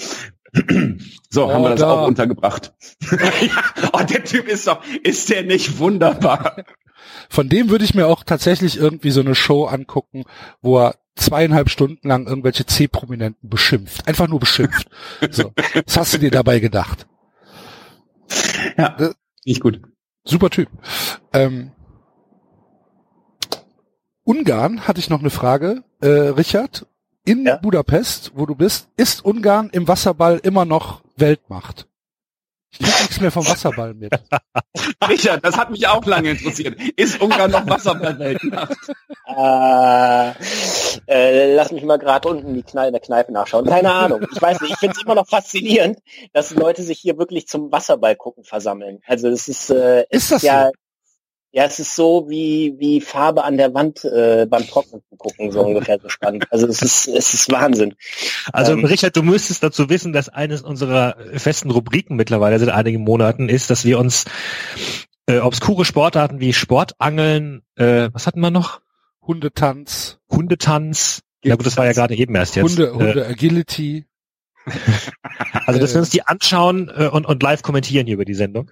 So, 1.30 1.46
Oh, 1.46 1.54
haben 1.54 1.62
wir 1.64 1.70
das 1.72 1.80
da. 1.80 1.92
auch 1.92 2.08
untergebracht. 2.08 2.74
ja, 3.12 3.64
oh, 3.94 4.04
der 4.04 4.24
Typ 4.26 4.48
ist 4.48 4.68
doch, 4.68 4.84
ist 5.04 5.30
der 5.30 5.44
nicht 5.44 5.80
wunderbar? 5.80 6.66
Von 7.30 7.48
dem 7.50 7.70
würde 7.70 7.86
ich 7.86 7.96
mir 7.96 8.08
auch 8.08 8.24
tatsächlich 8.24 8.78
irgendwie 8.78 9.12
so 9.12 9.22
eine 9.22 9.34
Show 9.36 9.66
angucken, 9.66 10.26
wo 10.62 10.80
er 10.80 10.96
zweieinhalb 11.16 11.70
Stunden 11.70 12.08
lang 12.08 12.28
irgendwelche 12.28 12.66
C-Prominenten 12.66 13.50
beschimpft. 13.50 14.08
Einfach 14.08 14.28
nur 14.28 14.40
beschimpft. 14.40 14.88
So. 15.32 15.54
Was 15.86 15.98
hast 15.98 16.14
du 16.14 16.18
dir 16.18 16.32
dabei 16.32 16.60
gedacht? 16.60 17.08
Ja, 18.78 18.98
nicht 19.46 19.62
gut. 19.62 19.82
Super 20.24 20.50
Typ. 20.50 20.70
Ähm, 21.34 21.72
Ungarn 24.24 24.88
hatte 24.88 25.00
ich 25.00 25.10
noch 25.10 25.20
eine 25.20 25.30
Frage, 25.30 25.84
äh, 26.02 26.08
Richard. 26.08 26.86
In 27.32 27.45
Ja. 27.45 27.56
Budapest, 27.56 28.34
wo 28.35 28.45
du 28.45 28.56
bist, 28.56 28.90
ist 28.98 29.24
Ungarn 29.24 29.69
im 29.72 29.88
Wasserball 29.88 30.38
immer 30.43 30.66
noch 30.66 31.01
Weltmacht? 31.16 31.88
Ich 32.72 32.80
krieg 32.80 33.00
nichts 33.00 33.22
mehr 33.22 33.32
vom 33.32 33.48
Wasserball 33.48 33.93
mit. 33.93 34.11
Richard, 35.10 35.45
das 35.45 35.56
hat 35.58 35.72
mich 35.72 35.88
auch 35.88 36.06
lange 36.06 36.32
interessiert. 36.32 36.77
Ist 36.98 37.22
Ungarn 37.22 37.51
noch 37.51 37.66
Wasserballweltmacht? 37.68 38.76
Äh, 39.27 40.32
äh, 41.08 41.56
lass 41.56 41.72
mich 41.72 41.84
mal 41.85 42.00
gerade 42.00 42.27
unten 42.27 42.53
die 42.53 42.64
Kneipe, 42.64 42.88
in 42.88 42.93
der 42.93 43.01
Kneipe 43.01 43.32
nachschauen. 43.32 43.66
Keine 43.66 43.93
Ahnung. 43.93 44.26
Ich 44.30 44.42
weiß 44.42 44.60
nicht. 44.60 44.74
Ich 44.74 44.80
finde 44.80 44.98
es 44.98 45.03
immer 45.06 45.16
noch 45.16 45.27
faszinierend, 45.27 46.00
dass 46.34 46.53
Leute 46.53 46.84
sich 46.84 47.00
hier 47.00 47.18
wirklich 47.18 47.48
zum 47.48 47.72
Wasserball 47.72 48.18
gucken 48.18 48.43
versammeln. 48.43 49.00
Also 49.06 49.30
es 49.30 49.48
ist, 49.48 49.69
äh, 49.69 50.03
Ist 50.10 50.32
das 50.34 50.42
ja, 50.42 50.66
so? 50.66 50.72
Ja, 51.54 51.66
es 51.66 51.80
ist 51.80 51.96
so 51.96 52.30
wie 52.30 52.76
wie 52.80 53.02
Farbe 53.02 53.44
an 53.44 53.58
der 53.58 53.74
Wand 53.74 54.06
äh, 54.06 54.46
beim 54.50 54.66
Trocknen 54.66 55.02
zu 55.10 55.16
gucken, 55.18 55.52
so 55.52 55.62
ungefähr 55.62 56.00
so 56.02 56.08
spannend. 56.08 56.48
Also 56.50 56.66
es 56.68 56.82
ist 56.82 57.08
es 57.08 57.34
ist 57.34 57.52
Wahnsinn. 57.52 57.96
Also 58.54 58.74
Ähm. 58.74 58.86
Richard, 58.86 59.16
du 59.18 59.24
müsstest 59.24 59.62
dazu 59.62 59.90
wissen, 59.90 60.14
dass 60.14 60.30
eines 60.30 60.62
unserer 60.62 61.18
festen 61.34 61.70
Rubriken 61.70 62.16
mittlerweile 62.16 62.58
seit 62.58 62.70
einigen 62.70 63.04
Monaten 63.04 63.50
ist, 63.50 63.70
dass 63.70 63.84
wir 63.84 64.00
uns 64.00 64.26
äh, 65.28 65.40
obskure 65.40 65.84
Sportarten 65.84 66.40
wie 66.40 66.54
Sportangeln, 66.54 67.64
äh, 67.76 68.10
was 68.14 68.28
hatten 68.28 68.40
wir 68.40 68.52
noch? 68.52 68.82
Hundetanz, 69.22 70.20
Hundetanz. 70.30 71.22
Ja 71.44 71.56
gut, 71.56 71.66
das 71.66 71.76
war 71.78 71.86
ja 71.86 71.94
gerade 71.94 72.16
eben 72.16 72.34
erst 72.36 72.56
jetzt. 72.56 72.78
Hunde, 72.78 72.88
Äh, 72.88 72.94
Hunde 72.94 73.28
Agility. 73.28 74.06
also 75.66 75.80
dass 75.80 75.94
wir 75.94 76.00
uns 76.00 76.12
die 76.12 76.26
anschauen 76.26 76.90
äh, 76.96 77.08
und, 77.08 77.26
und 77.26 77.44
live 77.44 77.62
kommentieren 77.62 78.06
hier 78.06 78.14
über 78.14 78.26
die 78.26 78.36
Sendung. 78.36 78.72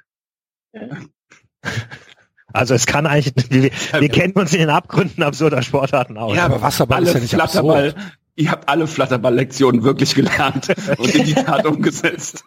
Also 2.53 2.73
es 2.73 2.85
kann 2.85 3.05
eigentlich, 3.07 3.33
wir, 3.49 3.71
wir 3.99 4.09
kennen 4.09 4.33
uns 4.33 4.53
in 4.53 4.59
den 4.59 4.69
Abgründen 4.69 5.23
absurder 5.23 5.61
Sportarten 5.61 6.17
aus. 6.17 6.35
Ja, 6.35 6.45
aber 6.45 6.61
Wasserball 6.61 7.03
ist 7.03 7.09
alle 7.09 7.17
ja 7.17 7.21
nicht 7.21 7.33
Flatterball, 7.33 7.95
ihr 8.35 8.51
habt 8.51 8.69
alle 8.69 8.87
Flatterball-Lektionen 8.87 9.83
wirklich 9.83 10.15
gelernt 10.15 10.67
und 10.97 11.13
in 11.13 11.25
die 11.25 11.33
Tat 11.33 11.65
umgesetzt. 11.65 12.43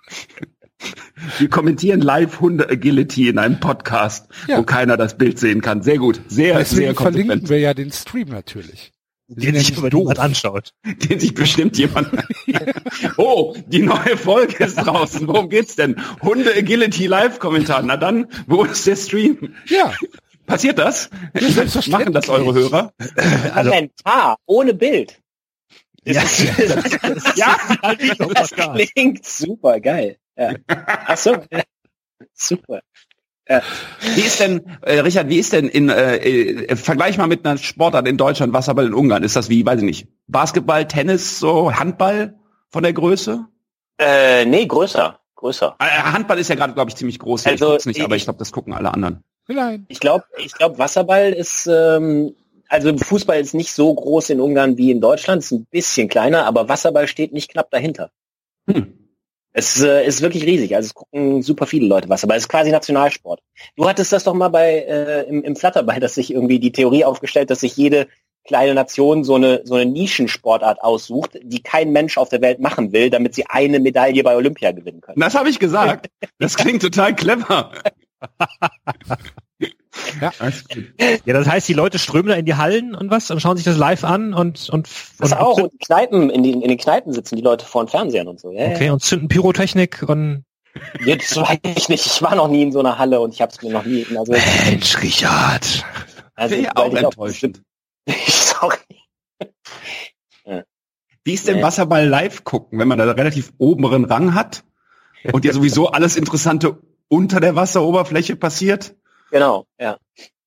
Wir 1.39 1.48
kommentieren 1.48 2.00
live 2.00 2.40
Hunde 2.40 2.68
Agility 2.68 3.28
in 3.28 3.39
einem 3.39 3.60
Podcast, 3.60 4.28
Ja. 4.48 4.58
wo 4.58 4.64
keiner 4.64 4.97
das 4.97 5.16
Bild 5.16 5.39
sehen 5.39 5.60
kann. 5.60 5.82
Sehr 5.82 5.98
gut, 5.98 6.20
sehr, 6.26 6.58
Deswegen 6.58 6.86
sehr 6.86 6.94
verlinken 6.94 7.28
konsequent. 7.28 7.50
wir 7.50 7.58
ja 7.60 7.74
den 7.74 7.92
Stream 7.92 8.28
natürlich. 8.28 8.91
Den 9.36 9.55
sich 9.57 9.77
aber 9.77 9.89
niemand 9.91 10.19
anschaut. 10.19 10.73
Den 10.85 11.19
sich 11.20 11.35
bestimmt 11.35 11.77
jemand. 11.78 12.09
oh, 13.17 13.55
die 13.67 13.83
neue 13.83 14.17
Folge 14.17 14.65
ist 14.65 14.77
draußen. 14.77 15.27
Worum 15.27 15.49
geht's 15.49 15.77
denn? 15.77 15.97
Hunde 16.23 16.55
Agility 16.55 17.07
Live-Kommentar. 17.07 17.83
Na 17.83 17.97
dann, 17.97 18.27
wo 18.47 18.65
ist 18.65 18.86
der 18.86 18.97
Stream? 18.97 19.55
Ja, 19.67 19.93
Passiert 20.47 20.78
das? 20.78 21.09
selbstverständlich. 21.35 21.93
Machen 21.93 22.12
das 22.12 22.28
eure 22.28 22.52
Hörer? 22.52 22.93
Also- 23.55 23.70
Kommentar 23.70 24.36
ohne 24.47 24.75
Bild. 24.75 25.19
Ja, 26.05 26.23
Ja, 27.36 27.57
Das 28.35 28.51
klingt 28.94 29.25
super 29.25 29.78
geil. 29.81 30.17
Ja. 30.36 30.55
Ach 30.67 31.17
so. 31.17 31.36
Super. 32.35 32.81
Wie 34.14 34.20
ist 34.20 34.40
denn, 34.40 34.62
äh, 34.82 35.00
Richard, 35.00 35.28
wie 35.28 35.39
ist 35.39 35.52
denn 35.52 35.68
in, 35.68 35.89
äh, 35.89 36.16
äh, 36.16 36.76
vergleich 36.76 37.18
mal 37.18 37.26
mit 37.26 37.44
einer 37.44 37.58
Sportart 37.58 38.08
in 38.08 38.16
Deutschland, 38.16 38.52
Wasserball 38.52 38.86
in 38.86 38.94
Ungarn, 38.94 39.22
ist 39.22 39.36
das 39.36 39.48
wie, 39.48 39.66
weiß 39.66 39.78
ich 39.81 39.84
nicht, 39.84 40.08
Basketball, 40.28 40.86
Tennis, 40.89 41.39
so 41.39 41.74
Handball 41.74 42.34
von 42.70 42.82
der 42.82 42.92
Größe? 42.92 43.47
Äh, 43.98 44.44
nee, 44.47 44.66
größer. 44.66 45.18
Größer. 45.36 45.76
Äh, 45.81 45.84
Handball 45.84 46.39
ist 46.39 46.48
ja 46.48 46.55
gerade, 46.55 46.72
glaube 46.72 46.90
ich, 46.90 46.97
ziemlich 46.97 47.18
groß. 47.18 47.42
hier. 47.42 47.52
Also, 47.52 47.76
ich 47.76 47.86
nicht, 47.86 47.98
ich- 47.98 48.05
aber 48.05 48.16
ich 48.16 48.24
glaube, 48.24 48.39
das 48.39 48.52
gucken 48.52 48.72
alle 48.72 48.92
anderen. 48.94 49.22
Nein. 49.48 49.84
Ich 49.89 49.98
glaube, 50.00 50.24
ich 50.39 50.52
glaube, 50.55 50.78
Wasserball 50.78 51.32
ist, 51.32 51.66
ähm, 51.66 52.34
also 52.68 52.97
Fußball 52.97 53.40
ist 53.40 53.55
nicht 53.55 53.72
so 53.72 53.92
groß 53.92 54.31
in 54.31 54.40
Ungarn 54.40 54.78
wie 54.78 54.90
in 54.92 55.00
Deutschland, 55.00 55.42
ist 55.42 55.50
ein 55.50 55.66
bisschen 55.70 56.08
kleiner, 56.08 56.47
aber 56.47 56.68
Wasserball 56.68 57.06
steht 57.08 57.32
nicht 57.32 57.50
knapp 57.50 57.70
dahinter. 57.70 58.10
Hm. 58.70 59.01
Es 59.52 59.82
äh, 59.82 60.06
ist 60.06 60.22
wirklich 60.22 60.44
riesig. 60.44 60.74
Also 60.74 60.86
es 60.86 60.94
gucken 60.94 61.42
super 61.42 61.66
viele 61.66 61.86
Leute 61.86 62.08
Wasserball. 62.08 62.39
Es 62.39 62.44
ist 62.44 62.48
quasi 62.48 62.70
Nationalsport. 62.70 63.40
Du 63.76 63.89
hattest 63.89 64.12
das 64.12 64.24
doch 64.24 64.34
mal 64.34 64.48
bei 64.48 64.78
äh, 64.78 65.22
im, 65.28 65.42
im 65.42 65.56
Flatterball, 65.56 66.00
dass 66.00 66.14
sich 66.14 66.32
irgendwie 66.32 66.58
die 66.58 66.72
Theorie 66.72 67.05
aufgestellt, 67.05 67.50
dass 67.50 67.60
sich 67.60 67.76
jede 67.76 68.08
kleine 68.44 68.74
Nation 68.74 69.22
so 69.22 69.36
eine 69.36 69.60
so 69.64 69.76
eine 69.76 69.86
Nischensportart 69.86 70.82
aussucht, 70.82 71.39
die 71.42 71.62
kein 71.62 71.92
Mensch 71.92 72.18
auf 72.18 72.28
der 72.28 72.40
Welt 72.40 72.58
machen 72.58 72.92
will, 72.92 73.08
damit 73.08 73.34
sie 73.34 73.44
eine 73.48 73.78
Medaille 73.78 74.24
bei 74.24 74.34
Olympia 74.34 74.72
gewinnen 74.72 75.00
können. 75.00 75.20
Das 75.20 75.36
habe 75.36 75.48
ich 75.48 75.60
gesagt. 75.60 76.10
Das 76.39 76.56
klingt 76.56 76.82
total 76.82 77.14
clever. 77.14 77.70
Ja. 80.20 80.32
Ja, 81.24 81.34
das 81.34 81.47
heißt, 81.47 81.68
die 81.68 81.74
Leute 81.74 81.99
strömen 81.99 82.28
da 82.28 82.34
in 82.34 82.47
die 82.47 82.55
Hallen 82.55 82.94
und 82.94 83.10
was 83.10 83.31
und 83.31 83.41
schauen 83.41 83.57
sich 83.57 83.65
das 83.65 83.76
live 83.76 84.05
an 84.05 84.34
und 84.34 84.70
und, 84.70 84.89
Das 85.18 85.32
und 85.32 85.39
auch 85.39 85.58
und 85.58 85.78
Kneipen 85.81 86.31
in 86.31 86.42
den 86.42 86.62
in 86.62 86.68
den 86.68 86.78
Kneipen 86.78 87.12
sitzen 87.12 87.36
die 87.36 87.42
Leute 87.42 87.66
vor 87.66 87.84
den 87.84 87.89
Fernsehern 87.89 88.28
und 88.28 88.41
so. 88.41 88.50
Ja, 88.52 88.68
okay 88.68 88.91
und 88.91 89.02
zünden 89.02 89.28
Pyrotechnik 89.28 90.02
und 90.07 90.44
ja. 91.05 91.16
Das 91.16 91.36
weiß 91.36 91.58
ich 91.76 91.89
nicht. 91.89 92.07
Ich 92.07 92.23
war 92.23 92.34
noch 92.34 92.49
nie 92.49 92.62
in 92.62 92.73
so 92.73 92.81
einer 92.81 92.99
Halle 92.99 93.20
und 93.20 93.34
ich 93.34 93.42
habe 93.42 93.52
es 93.52 93.60
mir 93.62 93.70
noch 93.70 93.84
nie. 93.84 94.07
Also, 94.16 94.32
Mensch, 94.32 95.02
Richard. 95.02 95.84
also 96.34 96.55
ich 96.55 96.74
auch 96.74 96.94
enttäuschend. 96.94 97.62
Sorry. 98.26 98.78
Wie 101.24 101.34
ist 101.34 101.47
denn 101.47 101.57
Nee. 101.57 101.62
Wasserball 101.62 102.07
live 102.07 102.42
gucken, 102.44 102.78
wenn 102.78 102.89
man 102.89 102.99
da 102.99 103.05
relativ 103.05 103.52
oberen 103.58 104.05
Rang 104.05 104.34
hat 104.34 104.65
und 105.32 105.44
ja 105.44 105.52
sowieso 105.52 105.89
alles 105.89 106.16
Interessante 106.16 106.78
unter 107.08 107.39
der 107.39 107.55
Wasseroberfläche 107.55 108.34
passiert? 108.36 108.97
Genau, 109.33 109.67
ja. 109.81 109.97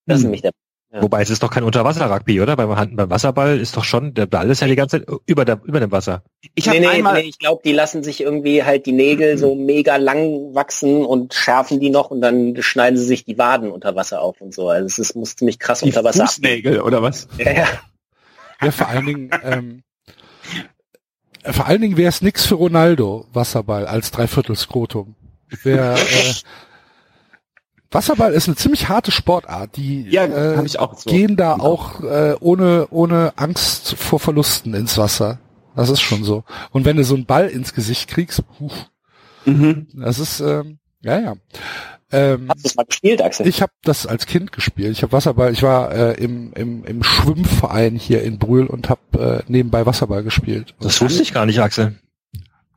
Das 0.06 0.18
ist 0.20 0.22
Hm. 0.24 0.28
nämlich 0.28 0.42
der. 0.44 0.52
Ja. 0.94 1.02
Wobei 1.02 1.22
es 1.22 1.30
ist 1.30 1.44
doch 1.44 1.50
kein 1.52 1.64
Unterwasser-Rugby, 1.66 2.40
oder? 2.40 2.56
Beim, 2.56 2.74
Hand- 2.78 2.96
beim 2.96 3.10
Wasserball 3.10 3.60
ist 3.60 3.76
doch 3.76 3.84
schon, 3.84 4.14
der 4.14 4.28
Ball 4.28 4.50
ist 4.50 4.62
ja 4.62 4.68
die 4.68 4.78
ganze 4.78 5.00
Zeit 5.04 5.18
über, 5.26 5.44
der, 5.44 5.60
über 5.66 5.82
dem 5.82 5.92
Wasser. 5.92 6.24
Ich 6.54 6.70
habe 6.70 6.80
nee, 6.80 6.86
nee, 6.86 6.92
einmal, 6.94 7.16
nee, 7.22 7.28
ich 7.28 7.38
glaube, 7.38 7.62
die 7.66 7.74
lassen 7.74 8.02
sich 8.02 8.22
irgendwie 8.22 8.64
halt 8.64 8.86
die 8.86 8.94
Nägel 8.94 9.38
so 9.38 9.56
mega 9.56 9.98
lang 9.98 10.54
wachsen 10.56 11.04
und 11.04 11.34
schärfen 11.34 11.82
die 11.82 11.90
noch 11.90 12.12
und 12.12 12.22
dann 12.22 12.56
schneiden 12.62 12.98
sie 12.98 13.04
sich 13.04 13.26
die 13.26 13.38
Waden 13.38 13.72
unter 13.72 13.94
Wasser 13.98 14.22
auf 14.22 14.40
und 14.40 14.54
so. 14.54 14.70
Also 14.70 14.86
es 14.86 14.98
ist, 15.00 15.16
muss 15.18 15.36
ziemlich 15.36 15.60
krass 15.60 15.80
die 15.80 15.88
unter 15.88 16.06
Wasser. 16.06 16.28
Fußnägel 16.28 16.80
oder 16.80 17.02
was? 17.02 17.28
Ja, 17.40 17.52
ja. 17.52 17.68
Ja, 18.62 18.72
vor 18.72 18.88
allen 18.88 19.06
Dingen, 19.06 19.30
ähm, 19.44 19.84
äh, 21.44 21.52
vor 21.52 21.66
allen 21.68 21.82
Dingen 21.82 21.98
wäre 21.98 22.08
es 22.10 22.22
nix 22.22 22.46
für 22.46 22.56
Ronaldo, 22.56 23.26
Wasserball, 23.34 23.86
als 23.86 24.12
Dreiviertel-Skrotum. 24.12 25.16
Wär, 25.64 25.96
äh, 25.96 26.34
Wasserball 27.95 28.33
ist 28.33 28.48
eine 28.48 28.56
ziemlich 28.56 28.90
harte 28.90 29.11
Sportart, 29.11 29.75
die 29.77 30.03
Ja, 30.09 30.25
äh, 30.25 30.57
habe 30.57 30.67
ich 30.67 30.77
auch 30.80 30.98
so. 30.98 31.09
gehen 31.09 31.35
da 31.35 31.53
auch 31.56 32.01
äh, 32.03 32.35
ohne, 32.40 32.88
ohne 32.91 33.33
Angst 33.38 33.95
vor 33.98 34.19
Verlusten 34.19 34.74
ins 34.74 34.98
Wasser. 34.98 35.40
Das 35.75 35.90
ist 35.90 36.01
schon 36.01 36.24
so. 36.24 36.43
Und 36.72 36.85
wenn 36.85 36.98
du 36.98 37.03
so 37.03 37.15
einen 37.15 37.25
Ball 37.25 37.48
ins 37.48 37.74
Gesicht 37.74 38.07
kriegst, 38.09 38.43
puh, 38.57 38.69
Mhm. 39.45 39.88
das 39.93 40.19
ist, 40.19 40.40
ähm, 40.40 40.80
ja, 41.01 41.19
ja. 41.19 41.33
Ähm, 42.11 42.48
Hast 42.49 42.64
du 42.64 42.67
es 42.69 42.75
mal 42.75 42.85
gespielt, 42.85 43.22
Axel? 43.22 43.48
ich 43.48 43.61
habe 43.61 43.72
das 43.83 44.06
als 44.07 44.25
Kind 44.25 44.51
gespielt. 44.51 44.91
Ich 44.91 45.01
habe 45.03 45.11
Wasserball. 45.11 45.51
Ich 45.51 45.64
war 45.64 45.91
äh, 45.91 46.14
im, 46.24 46.53
im, 46.53 46.83
im 46.85 47.03
Schwimmverein 47.03 47.95
hier 47.95 48.24
in 48.24 48.40
Brühl 48.40 48.67
und 48.67 48.90
habe 48.90 49.43
äh, 49.48 49.51
nebenbei 49.51 49.85
Wasserball 49.85 50.24
gespielt. 50.24 50.74
Das 50.80 51.01
wusste 51.01 51.22
ich 51.24 51.33
gar 51.33 51.45
nicht, 51.45 51.59
Axel. 51.59 51.95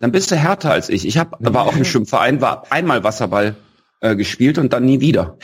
Dann 0.01 0.13
bist 0.13 0.31
du 0.31 0.37
härter 0.37 0.71
als 0.73 0.89
ich. 0.89 1.07
Ich 1.07 1.19
hab, 1.19 1.37
war 1.41 1.67
auch 1.67 1.77
im 1.77 1.85
Schwimmverein, 1.85 2.41
war 2.41 2.65
einmal 2.71 3.03
Wasserball 3.05 3.57
äh, 4.01 4.17
gespielt 4.17 4.59
und 4.59 4.73
dann 4.73 4.85
nie 4.85 5.01
wieder. 5.01 5.37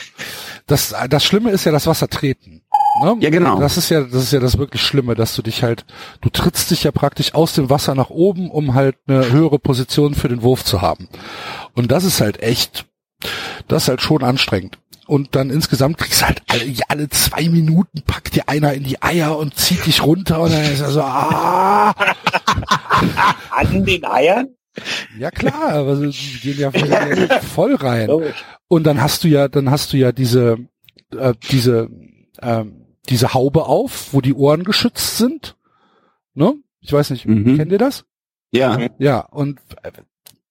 Das, 0.67 0.95
das 1.11 1.25
Schlimme 1.25 1.51
ist 1.51 1.65
ja 1.65 1.73
das 1.73 1.87
Wasser 1.87 2.09
treten. 2.09 2.63
Ne? 3.03 3.17
Ja, 3.21 3.31
genau. 3.31 3.59
Das 3.59 3.77
ist 3.77 3.91
ja, 3.91 4.03
das 4.03 4.23
ist 4.23 4.33
ja 4.33 4.41
das 4.41 4.57
wirklich 4.57 4.83
Schlimme, 4.83 5.15
dass 5.15 5.35
du 5.35 5.43
dich 5.43 5.63
halt, 5.63 5.85
du 6.21 6.31
trittst 6.31 6.71
dich 6.71 6.85
ja 6.85 6.93
praktisch 6.93 7.35
aus 7.35 7.55
dem 7.55 7.69
Wasser 7.69 7.95
nach 7.95 8.11
oben, 8.11 8.51
um 8.51 8.75
halt 8.75 8.97
eine 9.07 9.33
höhere 9.33 9.59
Position 9.59 10.15
für 10.15 10.29
den 10.29 10.43
Wurf 10.43 10.65
zu 10.65 10.81
haben. 10.81 11.09
Und 11.75 11.91
das 11.91 12.05
ist 12.05 12.21
halt 12.21 12.41
echt, 12.43 12.87
das 13.69 13.85
ist 13.85 13.89
halt 13.89 14.01
schon 14.01 14.23
anstrengend. 14.23 14.79
Und 15.07 15.35
dann 15.35 15.51
insgesamt 15.51 15.99
kriegst 15.99 16.23
du 16.23 16.27
halt 16.27 16.43
alle, 16.49 16.73
alle 16.89 17.09
zwei 17.11 17.49
Minuten 17.49 18.03
packt 18.03 18.37
dir 18.37 18.49
einer 18.49 18.73
in 18.73 18.85
die 18.85 19.03
Eier 19.03 19.37
und 19.37 19.55
zieht 19.55 19.85
dich 19.85 20.03
runter 20.03 20.41
und 20.41 20.53
dann 20.53 20.63
ist 20.63 20.81
er 20.81 20.91
so, 20.91 21.03
ah. 21.03 21.91
An 23.51 23.85
den 23.85 24.05
Eiern? 24.05 24.49
Ja 25.19 25.31
klar, 25.31 25.71
aber 25.73 25.97
die 25.97 26.39
gehen 26.43 26.59
ja 26.59 26.71
voll 27.41 27.75
rein. 27.77 28.11
Und 28.69 28.85
dann 28.85 29.01
hast 29.01 29.23
du 29.25 29.29
ja, 29.29 29.49
dann 29.49 29.71
hast 29.71 29.93
du 29.93 29.97
ja 29.97 30.13
diese, 30.13 30.59
äh, 31.17 31.35
diese, 31.51 31.89
ähm, 32.43 32.87
diese 33.09 33.35
Haube 33.35 33.67
auf, 33.67 34.13
wo 34.13 34.21
die 34.21 34.35
Ohren 34.35 34.65
geschützt 34.65 35.19
sind. 35.19 35.57
Ne? 36.35 36.55
Ich 36.81 36.93
weiß 36.93 37.11
nicht, 37.11 37.27
Mhm. 37.27 37.57
kennt 37.57 37.71
ihr 37.73 37.79
das? 37.79 38.05
Ja. 38.51 38.79
Ja, 38.99 39.21
und 39.21 39.61
äh, 39.83 39.93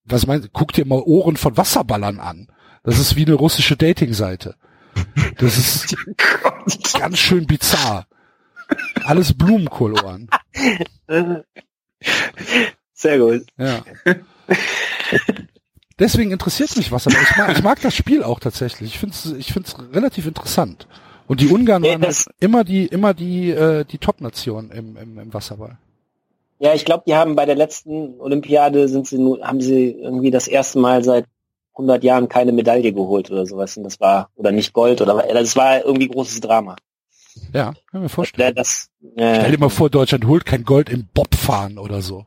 was 0.05 0.25
meinst 0.27 0.45
du? 0.47 0.49
Guck 0.51 0.73
dir 0.73 0.85
mal 0.85 1.01
Ohren 1.03 1.37
von 1.37 1.55
Wasserballern 1.57 2.19
an. 2.19 2.47
Das 2.83 2.99
ist 2.99 3.15
wie 3.15 3.25
eine 3.25 3.35
russische 3.35 3.75
Datingseite. 3.77 4.55
Das 5.37 5.57
ist 5.57 5.95
ganz 6.99 7.17
schön 7.17 7.45
bizarr. 7.47 8.07
Alles 9.03 9.33
Blumenkohlohren. 9.33 10.29
Sehr 13.03 13.19
gut. 13.19 13.45
Ja. 13.57 13.83
Deswegen 15.99 16.31
interessiert 16.31 16.75
mich 16.77 16.89
Wasserball. 16.91 17.21
Ich 17.21 17.37
mag, 17.37 17.51
ich 17.57 17.63
mag 17.63 17.81
das 17.81 17.93
Spiel 17.95 18.23
auch 18.23 18.39
tatsächlich. 18.39 18.93
Ich 18.93 18.99
finde 18.99 19.13
es 19.13 19.31
ich 19.33 19.51
find's 19.51 19.75
relativ 19.91 20.25
interessant. 20.25 20.87
Und 21.27 21.41
die 21.41 21.47
Ungarn 21.49 21.83
waren 21.83 21.91
halt 22.01 22.03
das- 22.05 22.29
immer 22.39 22.63
die, 22.63 22.85
immer 22.85 23.13
die, 23.13 23.51
äh, 23.51 23.83
die 23.83 23.97
Top-Nation 23.97 24.71
im, 24.71 24.95
im, 24.97 25.19
im 25.19 25.33
Wasserball. 25.33 25.77
Ja, 26.59 26.73
ich 26.73 26.85
glaube, 26.85 27.03
die 27.05 27.13
haben 27.15 27.35
bei 27.35 27.45
der 27.45 27.55
letzten 27.55 28.19
Olympiade 28.21 28.87
sind 28.87 29.05
sie 29.05 29.17
haben 29.43 29.59
sie 29.59 29.91
irgendwie 29.91 30.31
das 30.31 30.47
erste 30.47 30.79
Mal 30.79 31.03
seit 31.03 31.25
100 31.73 32.03
Jahren 32.05 32.29
keine 32.29 32.53
Medaille 32.53 32.93
geholt 32.93 33.29
oder 33.31 33.45
sowas. 33.45 33.75
Und 33.75 33.83
das 33.83 33.99
war, 33.99 34.29
oder 34.35 34.51
nicht 34.53 34.71
Gold, 34.71 35.01
oder, 35.01 35.21
das 35.33 35.55
war 35.57 35.83
irgendwie 35.83 36.07
großes 36.07 36.39
Drama. 36.39 36.77
Ja, 37.51 37.73
kann 37.91 38.01
mir 38.01 38.09
vorstellen. 38.09 38.47
Ja, 38.47 38.53
Das, 38.53 38.89
äh, 39.17 39.35
Stell 39.39 39.51
dir 39.51 39.57
mal 39.59 39.69
vor, 39.69 39.89
Deutschland 39.89 40.25
holt 40.25 40.45
kein 40.45 40.63
Gold 40.63 40.89
im 40.89 41.07
Bobfahren 41.13 41.77
oder 41.77 42.01
so. 42.01 42.25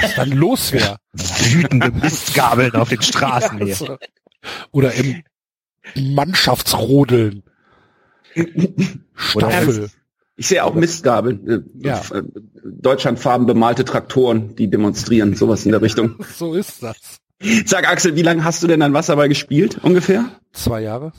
Was 0.00 0.14
dann 0.14 0.30
los 0.30 0.72
wäre. 0.72 0.96
Wütende 1.12 1.90
Mistgabeln 1.90 2.72
auf 2.74 2.88
den 2.88 3.02
Straßen 3.02 3.58
hier. 3.64 3.74
so. 3.74 3.98
Oder 4.72 4.92
im 4.94 5.22
Mannschaftsrodeln. 5.94 7.42
Staffel. 9.14 9.90
Ich 10.36 10.48
sehe 10.48 10.62
auch 10.64 10.74
Mistgabeln. 10.74 11.48
Äh, 11.48 11.86
Ja. 11.86 12.02
äh, 12.12 12.22
Deutschlandfarben 12.64 13.46
bemalte 13.46 13.84
Traktoren, 13.84 14.54
die 14.56 14.68
demonstrieren, 14.68 15.34
sowas 15.34 15.64
in 15.64 15.72
der 15.72 15.82
Richtung. 15.82 16.16
So 16.36 16.54
ist 16.54 16.82
das. 16.82 16.96
Sag 17.66 17.88
Axel, 17.88 18.16
wie 18.16 18.22
lange 18.22 18.44
hast 18.44 18.62
du 18.62 18.66
denn 18.66 18.82
an 18.82 18.92
Wasserball 18.94 19.28
gespielt? 19.28 19.78
Ungefähr? 19.82 20.26
Zwei 20.52 20.82
Jahre. 20.82 21.12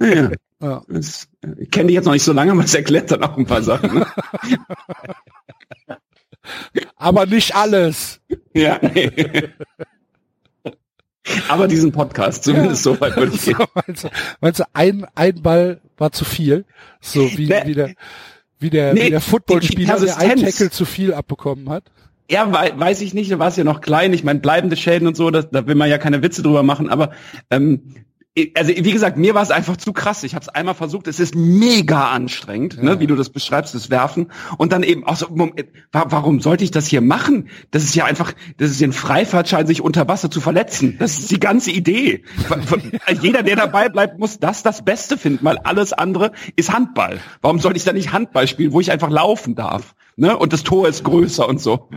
Ja. 0.00 0.30
Ja. 0.62 0.82
Das, 0.88 1.26
ich 1.58 1.70
kenne 1.70 1.86
dich 1.88 1.94
jetzt 1.94 2.04
noch 2.04 2.12
nicht 2.12 2.22
so 2.24 2.32
lange, 2.32 2.52
aber 2.52 2.64
es 2.64 2.74
erklärt 2.74 3.10
dann 3.10 3.22
auch 3.22 3.36
ein 3.36 3.46
paar 3.46 3.62
Sachen. 3.62 3.94
Ne? 3.94 4.06
Aber 6.96 7.26
nicht 7.26 7.54
alles. 7.54 8.20
ja, 8.54 8.78
nee. 8.82 9.10
Aber 11.48 11.68
diesen 11.68 11.92
Podcast, 11.92 12.44
zumindest 12.44 12.82
so 12.82 12.98
weit 13.00 13.16
würde 13.16 13.34
ich 13.34 13.40
So, 13.42 13.52
gehen. 13.52 13.66
meinst, 13.74 14.04
du, 14.04 14.08
meinst 14.40 14.60
du, 14.60 14.64
ein, 14.72 15.06
ein 15.14 15.42
Ball 15.42 15.80
war 15.96 16.12
zu 16.12 16.24
viel? 16.24 16.64
So 17.00 17.20
wie, 17.36 17.46
Nee. 17.46 17.62
wie 17.66 17.74
der, 17.74 17.94
wie 18.58 18.70
der, 18.70 18.94
Nee, 18.94 19.06
wie 19.06 19.10
der 19.10 19.20
Footballspieler, 19.20 20.00
der 20.00 20.16
ein. 20.18 20.40
Tackle 20.40 20.70
zu 20.70 20.84
viel 20.84 21.12
abbekommen 21.14 21.68
hat? 21.68 21.84
Ja, 22.30 22.52
wei 22.52 22.72
weiß 22.74 23.00
ich 23.02 23.12
nicht, 23.12 23.30
du 23.30 23.38
warst 23.38 23.58
ja 23.58 23.64
noch 23.64 23.80
klein. 23.80 24.12
Ich 24.12 24.24
meine, 24.24 24.40
bleibende 24.40 24.76
Schäden 24.76 25.06
und 25.08 25.16
so, 25.16 25.30
das, 25.30 25.50
da 25.50 25.66
will 25.66 25.74
man 25.74 25.90
ja 25.90 25.98
keine 25.98 26.22
Witze 26.22 26.42
drüber 26.42 26.62
machen. 26.62 26.88
Aber 26.88 27.10
ähm, 27.50 27.94
also 28.54 28.70
wie 28.70 28.92
gesagt, 28.92 29.16
mir 29.16 29.34
war 29.34 29.42
es 29.42 29.50
einfach 29.50 29.76
zu 29.76 29.92
krass. 29.92 30.22
Ich 30.22 30.34
habe 30.34 30.42
es 30.42 30.48
einmal 30.48 30.74
versucht. 30.74 31.06
Es 31.06 31.20
ist 31.20 31.34
mega 31.34 32.10
anstrengend, 32.10 32.82
ne, 32.82 33.00
wie 33.00 33.06
du 33.06 33.16
das 33.16 33.30
beschreibst, 33.30 33.74
das 33.74 33.90
Werfen. 33.90 34.30
Und 34.58 34.72
dann 34.72 34.82
eben 34.82 35.06
auch 35.06 35.16
so, 35.16 35.26
wa 35.30 36.06
warum 36.08 36.40
sollte 36.40 36.64
ich 36.64 36.70
das 36.70 36.86
hier 36.86 37.00
machen? 37.00 37.48
Das 37.70 37.84
ist 37.84 37.94
ja 37.94 38.04
einfach, 38.04 38.32
das 38.58 38.70
ist 38.70 38.80
ja 38.80 38.88
ein 38.88 38.92
Freifahrtschein, 38.92 39.66
sich 39.66 39.80
unter 39.80 40.08
Wasser 40.08 40.30
zu 40.30 40.40
verletzen. 40.40 40.96
Das 40.98 41.18
ist 41.18 41.30
die 41.30 41.40
ganze 41.40 41.70
Idee. 41.70 42.24
Jeder, 43.20 43.42
der 43.42 43.56
dabei 43.56 43.88
bleibt, 43.88 44.18
muss 44.18 44.38
das 44.38 44.62
das 44.62 44.84
Beste 44.84 45.16
finden, 45.16 45.44
weil 45.44 45.58
alles 45.58 45.92
andere 45.92 46.32
ist 46.56 46.72
Handball. 46.72 47.20
Warum 47.42 47.58
sollte 47.58 47.78
ich 47.78 47.84
da 47.84 47.92
nicht 47.92 48.12
Handball 48.12 48.46
spielen, 48.46 48.72
wo 48.72 48.80
ich 48.80 48.90
einfach 48.90 49.10
laufen 49.10 49.54
darf? 49.54 49.94
Ne? 50.16 50.36
Und 50.36 50.52
das 50.52 50.62
Tor 50.62 50.88
ist 50.88 51.04
größer 51.04 51.48
und 51.48 51.60
so. 51.60 51.88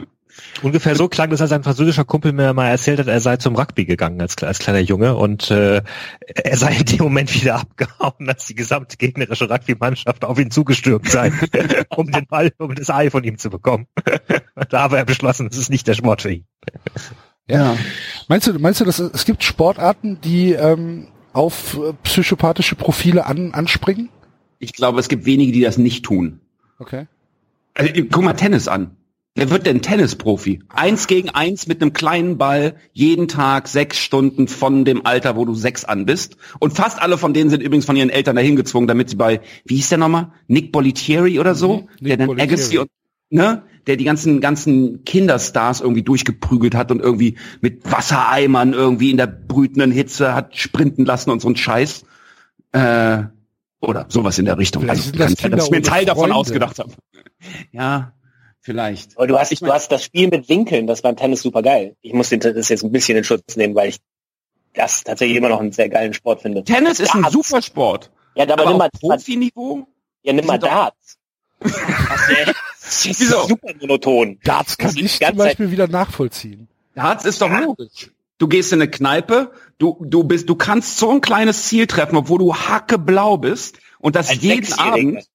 Ungefähr 0.62 0.95
so 0.95 1.08
klang 1.08 1.30
das, 1.30 1.42
als 1.42 1.52
ein 1.52 1.64
französischer 1.64 2.06
Kumpel 2.06 2.32
mir 2.32 2.53
mal 2.53 2.70
erzählt 2.70 3.00
hat, 3.00 3.08
er 3.08 3.20
sei 3.20 3.38
zum 3.38 3.56
Rugby 3.56 3.86
gegangen 3.86 4.20
als, 4.22 4.42
als 4.42 4.60
kleiner 4.60 4.80
Junge 4.80 5.16
und 5.16 5.52
äh, 5.52 5.82
er 6.22 6.58
sei 6.58 6.76
in 6.78 6.86
dem 6.86 7.00
Moment 7.00 7.34
wieder 7.34 7.56
abgehauen, 7.60 8.30
als 8.30 8.45
die 8.45 8.56
gesamte 8.56 8.98
gegnerische 8.98 9.50
Rugby-Mannschaft 9.50 10.26
auf 10.26 10.40
ihn 10.40 10.52
zugestürmt 10.52 11.10
sei, 11.10 11.32
um 11.90 12.12
den 12.12 12.26
Ball, 12.28 12.52
um 12.58 12.74
das 12.76 12.90
Ei 12.90 13.10
von 13.10 13.24
ihm 13.24 13.38
zu 13.38 13.50
bekommen. 13.50 13.88
da 14.70 14.82
habe 14.82 14.98
er 14.98 15.06
beschlossen, 15.06 15.50
das 15.50 15.58
ist 15.58 15.70
nicht 15.70 15.88
der 15.88 15.94
Sport 15.94 16.22
für 16.22 16.32
ihn. 16.32 16.45
Ja. 17.48 17.78
Meinst 18.28 18.48
du, 18.48 18.53
meinst 18.58 18.80
du, 18.80 18.86
dass 18.86 19.00
es 19.00 19.26
gibt 19.26 19.44
Sportarten, 19.44 20.20
die 20.22 20.53
ähm, 20.53 21.08
auf 21.34 21.78
äh, 21.78 21.94
psychopathische 22.03 22.76
Profile 22.76 23.26
an, 23.26 23.53
anspringen? 23.53 24.10
Ich 24.60 24.74
glaube, 24.74 25.00
es 25.00 25.10
gibt 25.10 25.26
wenige, 25.26 25.52
die 25.52 25.62
das 25.62 25.78
nicht 25.78 26.06
tun. 26.06 26.40
Okay. 26.80 27.08
Also, 27.74 27.92
guck 28.10 28.24
mal 28.24 28.34
Tennis 28.34 28.68
an. 28.68 28.95
Wer 29.36 29.50
wird 29.50 29.66
denn 29.66 29.82
Tennisprofi? 29.82 30.60
Eins 30.70 31.08
gegen 31.08 31.30
eins 31.32 31.66
mit 31.66 31.82
einem 31.82 31.92
kleinen 31.92 32.38
Ball, 32.38 32.76
jeden 32.92 33.28
Tag 33.28 33.68
sechs 33.68 33.98
Stunden 33.98 34.48
von 34.48 34.86
dem 34.86 35.08
Alter, 35.08 35.36
wo 35.36 35.44
du 35.45 35.56
sechs 35.56 35.86
an 35.86 36.06
bist. 36.06 36.38
Und 36.60 36.74
fast 36.74 37.02
alle 37.02 37.18
von 37.18 37.34
denen 37.34 37.50
sind 37.50 37.64
übrigens 37.64 37.86
von 37.86 37.95
ihren 37.95 38.12
Eltern 38.12 38.36
dahin 38.36 38.56
gezwungen, 38.56 38.88
damit 38.88 39.10
sie 39.10 39.16
bei, 39.16 39.42
wie 39.66 39.76
hieß 39.78 39.90
der 39.90 39.98
nochmal? 39.98 40.32
Nick 40.48 40.72
Bolitieri 40.72 41.40
oder 41.40 41.56
so? 41.56 41.88
Mhm, 42.00 42.06
der 42.06 42.18
dann 42.18 42.28
Bollettieri. 42.28 42.53
Agassi 42.53 42.78
und, 42.78 42.90
ne? 43.32 43.64
Der 43.88 43.98
die 43.98 44.03
ganzen, 44.06 44.40
ganzen 44.40 45.03
Kinderstars 45.03 45.82
irgendwie 45.82 46.03
durchgeprügelt 46.03 46.76
hat 46.76 46.92
und 46.92 47.02
irgendwie 47.02 47.38
mit 47.60 47.92
Wassereimern 47.92 48.74
irgendwie 48.74 49.10
in 49.10 49.18
der 49.18 49.28
brütenden 49.28 49.92
Hitze 49.92 50.36
hat 50.36 50.56
sprinten 50.56 51.06
lassen 51.06 51.32
und 51.32 51.42
so 51.42 51.50
ein 51.50 51.56
Scheiß. 51.56 52.06
Äh, 52.72 53.24
oder 53.82 54.06
sowas 54.10 54.38
in 54.38 54.45
der 54.45 54.60
Richtung. 54.60 54.84
Vielleicht 54.84 55.08
Also, 55.08 55.18
das 55.18 55.36
kann 55.38 55.52
dass 55.52 55.66
ich 55.66 55.72
mir 55.72 55.78
einen 55.78 55.84
Teil 55.84 56.03
ohne 56.03 56.06
davon 56.06 56.22
Freunde. 56.22 56.36
ausgedacht 56.36 56.80
habe. 56.80 56.92
Ja, 57.72 58.14
vielleicht. 58.64 59.16
Aber 59.17 59.27
du 59.27 59.38
hast, 59.38 59.51
du 59.61 59.72
hast 59.72 59.92
das 59.92 60.03
Spiel 60.03 60.30
mit 60.30 60.50
Winkeln, 60.50 60.88
das 60.88 61.01
beim 61.03 61.16
Tennis 61.16 61.43
super 61.43 61.61
geil. 61.61 61.95
Ich 62.01 62.14
muss 62.14 62.30
den, 62.30 62.40
das 62.40 62.69
jetzt 62.69 62.83
ein 62.83 62.92
bisschen 62.92 63.17
in 63.17 63.24
Schutz 63.24 63.56
nehmen, 63.56 63.75
weil 63.75 63.90
ich 63.90 63.98
das 64.74 65.03
tatsächlich 65.03 65.38
immer 65.38 65.50
noch 65.50 65.59
einen 65.59 65.72
sehr 65.72 65.90
geilen 65.90 66.14
Sport 66.16 66.42
finde. 66.42 66.64
Tennis 66.64 67.00
ist 67.00 67.14
ein 67.14 67.25
super 67.30 67.61
Sport. 67.61 68.09
Ja, 68.35 68.43
aber, 68.45 68.53
Aber 68.53 68.66
nimm 68.69 68.77
mal, 68.80 68.90
auf 68.92 69.00
Profiniveau? 69.00 69.88
ja, 70.24 70.33
nimm 70.33 70.45
mal 70.48 70.58
Darts. 70.58 71.17
Das 71.64 73.06
ist 73.06 73.19
ja- 73.19 73.19
Wieso? 73.19 73.48
super 73.48 73.69
monoton. 73.80 74.40
Darts 74.43 74.77
kann 74.77 74.93
Das 74.93 74.95
ich 75.03 75.11
zum 75.14 75.19
ganze 75.19 75.38
Zeit- 75.38 75.48
Beispiel 75.50 75.72
wieder 75.72 75.88
nachvollziehen. 75.88 76.67
Darts 76.95 77.25
ist 77.25 77.42
doch 77.42 77.50
logisch. 77.50 78.11
Du 78.40 78.48
gehst 78.48 78.74
in 78.74 78.82
eine 78.82 78.90
Kneipe, 78.92 79.51
du, 79.77 79.98
du 80.01 80.24
bist, 80.25 80.50
du 80.50 80.56
kannst 80.56 80.98
so 80.98 81.09
ein 81.11 81.22
kleines 81.22 81.64
Ziel 81.67 81.88
treffen, 81.88 82.17
obwohl 82.17 82.40
du 82.40 82.53
hackeblau 82.56 83.38
bist 83.38 83.77
und 84.00 84.16
das 84.16 84.30
Als 84.30 84.42
jeden. 84.42 84.74
Abend. 84.74 85.25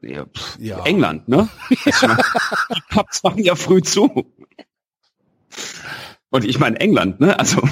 Ja, 0.00 0.26
pff, 0.26 0.58
Ja. 0.60 0.84
England, 0.84 1.28
ne? 1.28 1.48
Die 1.70 2.82
Pubs 2.90 3.22
machen 3.22 3.42
ja 3.42 3.54
früh 3.54 3.82
zu. 3.82 4.32
Und 6.30 6.44
ich 6.44 6.58
meine 6.58 6.78
England, 6.80 7.20
ne? 7.20 7.38
Also 7.38 7.62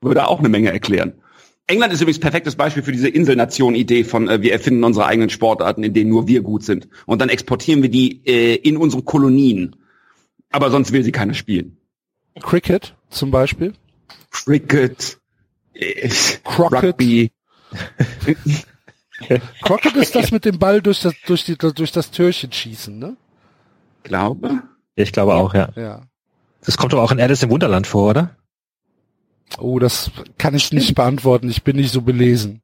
würde 0.00 0.26
auch 0.28 0.40
eine 0.40 0.48
Menge 0.48 0.72
erklären. 0.72 1.14
England 1.68 1.92
ist 1.92 2.00
übrigens 2.00 2.18
perfektes 2.18 2.56
Beispiel 2.56 2.82
für 2.82 2.92
diese 2.92 3.08
Inselnation-Idee 3.08 4.04
von 4.04 4.28
äh, 4.28 4.42
wir 4.42 4.52
erfinden 4.52 4.82
unsere 4.84 5.06
eigenen 5.06 5.30
Sportarten, 5.30 5.84
in 5.84 5.94
denen 5.94 6.10
nur 6.10 6.26
wir 6.26 6.42
gut 6.42 6.64
sind. 6.64 6.88
Und 7.06 7.20
dann 7.20 7.28
exportieren 7.28 7.82
wir 7.82 7.88
die 7.88 8.20
äh, 8.26 8.56
in 8.56 8.76
unsere 8.76 9.02
Kolonien. 9.02 9.76
Aber 10.50 10.70
sonst 10.70 10.92
will 10.92 11.04
sie 11.04 11.12
keiner 11.12 11.34
spielen. 11.34 11.78
Cricket 12.40 12.94
zum 13.10 13.30
Beispiel. 13.30 13.74
Cricket, 14.30 15.18
äh, 15.74 16.08
Crockett. 16.44 16.82
Rugby. 16.82 17.30
Crockett 19.62 19.94
ist 19.96 20.14
das 20.14 20.30
mit 20.30 20.44
dem 20.44 20.58
Ball 20.58 20.80
durch 20.82 21.00
das, 21.00 21.14
durch 21.26 21.44
die, 21.44 21.56
durch 21.56 21.92
das 21.92 22.10
Türchen 22.10 22.52
schießen, 22.52 22.98
ne? 22.98 23.16
Glaube. 24.02 24.62
Ich 24.94 25.12
glaube 25.12 25.34
auch, 25.34 25.54
ja. 25.54 25.68
Ja. 25.76 26.02
Das 26.64 26.76
kommt 26.76 26.92
doch 26.92 27.02
auch 27.02 27.12
in 27.12 27.20
Alice 27.20 27.42
im 27.42 27.50
Wunderland 27.50 27.86
vor, 27.86 28.10
oder? 28.10 28.36
Oh, 29.58 29.78
das 29.78 30.10
kann 30.38 30.54
ich 30.54 30.72
nicht 30.72 30.94
beantworten. 30.94 31.48
Ich 31.50 31.62
bin 31.62 31.76
nicht 31.76 31.92
so 31.92 32.02
belesen. 32.02 32.62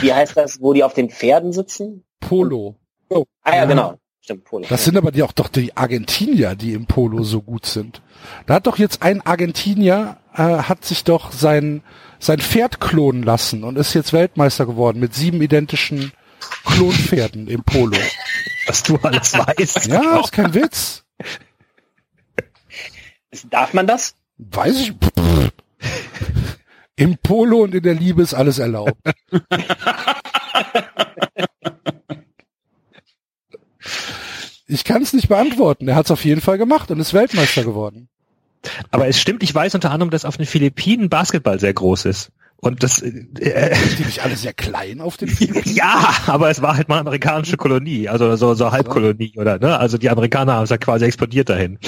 Wie 0.00 0.12
heißt 0.12 0.36
das, 0.36 0.60
wo 0.60 0.72
die 0.72 0.84
auf 0.84 0.94
den 0.94 1.10
Pferden 1.10 1.52
sitzen? 1.52 2.04
Polo. 2.20 2.76
Ah 3.10 3.22
ja, 3.50 3.54
Ja. 3.56 3.64
genau. 3.66 3.98
Stimmt, 4.20 4.44
Polo. 4.44 4.66
Das 4.68 4.84
sind 4.84 4.96
aber 4.96 5.12
die 5.12 5.22
auch 5.22 5.30
doch 5.32 5.46
die 5.48 5.76
Argentinier, 5.76 6.56
die 6.56 6.72
im 6.72 6.86
Polo 6.86 7.22
so 7.22 7.40
gut 7.42 7.64
sind. 7.64 8.02
Da 8.46 8.54
hat 8.54 8.66
doch 8.66 8.76
jetzt 8.78 9.02
ein 9.02 9.20
Argentinier, 9.24 10.16
äh, 10.34 10.42
hat 10.42 10.84
sich 10.84 11.04
doch 11.04 11.30
sein, 11.30 11.82
sein 12.18 12.38
Pferd 12.38 12.80
klonen 12.80 13.22
lassen 13.22 13.64
und 13.64 13.76
ist 13.76 13.94
jetzt 13.94 14.12
Weltmeister 14.12 14.66
geworden 14.66 15.00
mit 15.00 15.14
sieben 15.14 15.40
identischen 15.42 16.12
Klonpferden 16.64 17.48
im 17.48 17.62
Polo. 17.62 17.96
Was 18.66 18.82
du 18.82 18.96
alles 19.02 19.32
weißt. 19.34 19.86
Ja, 19.86 20.20
ist 20.20 20.32
kein 20.32 20.54
Witz. 20.54 21.04
Darf 23.50 23.74
man 23.74 23.86
das? 23.86 24.14
Weiß 24.38 24.80
ich. 24.80 24.92
Im 26.96 27.18
Polo 27.18 27.58
und 27.58 27.74
in 27.74 27.82
der 27.82 27.94
Liebe 27.94 28.22
ist 28.22 28.34
alles 28.34 28.58
erlaubt. 28.58 28.96
ich 34.66 34.84
kann 34.84 35.02
es 35.02 35.12
nicht 35.12 35.28
beantworten. 35.28 35.88
Er 35.88 35.94
hat 35.94 36.06
es 36.06 36.10
auf 36.10 36.24
jeden 36.24 36.40
Fall 36.40 36.56
gemacht 36.58 36.90
und 36.90 36.98
ist 36.98 37.12
Weltmeister 37.12 37.64
geworden. 37.64 38.08
Aber 38.90 39.06
es 39.08 39.20
stimmt, 39.20 39.42
ich 39.42 39.54
weiß 39.54 39.74
unter 39.74 39.90
anderem, 39.90 40.10
dass 40.10 40.24
auf 40.24 40.36
den 40.36 40.46
Philippinen 40.46 41.08
Basketball 41.08 41.60
sehr 41.60 41.74
groß 41.74 42.06
ist. 42.06 42.32
Und 42.58 42.82
das, 42.82 43.02
äh, 43.02 43.10
Sind 43.10 43.98
die 43.98 44.04
nicht 44.04 44.24
alle 44.24 44.36
sehr 44.36 44.54
klein 44.54 45.00
auf 45.00 45.16
den 45.16 45.28
Philippinen? 45.28 45.62
ja, 45.76 46.14
aber 46.26 46.50
es 46.50 46.62
war 46.62 46.76
halt 46.76 46.88
mal 46.88 46.98
amerikanische 46.98 47.56
Kolonie, 47.56 48.08
also 48.08 48.34
so, 48.36 48.54
so 48.54 48.72
Halbkolonie 48.72 49.34
oder, 49.36 49.58
ne? 49.58 49.78
Also 49.78 49.98
die 49.98 50.08
Amerikaner 50.08 50.54
haben 50.54 50.64
es 50.64 50.70
ja 50.70 50.78
quasi 50.78 51.04
exportiert 51.04 51.50
dahin. 51.50 51.78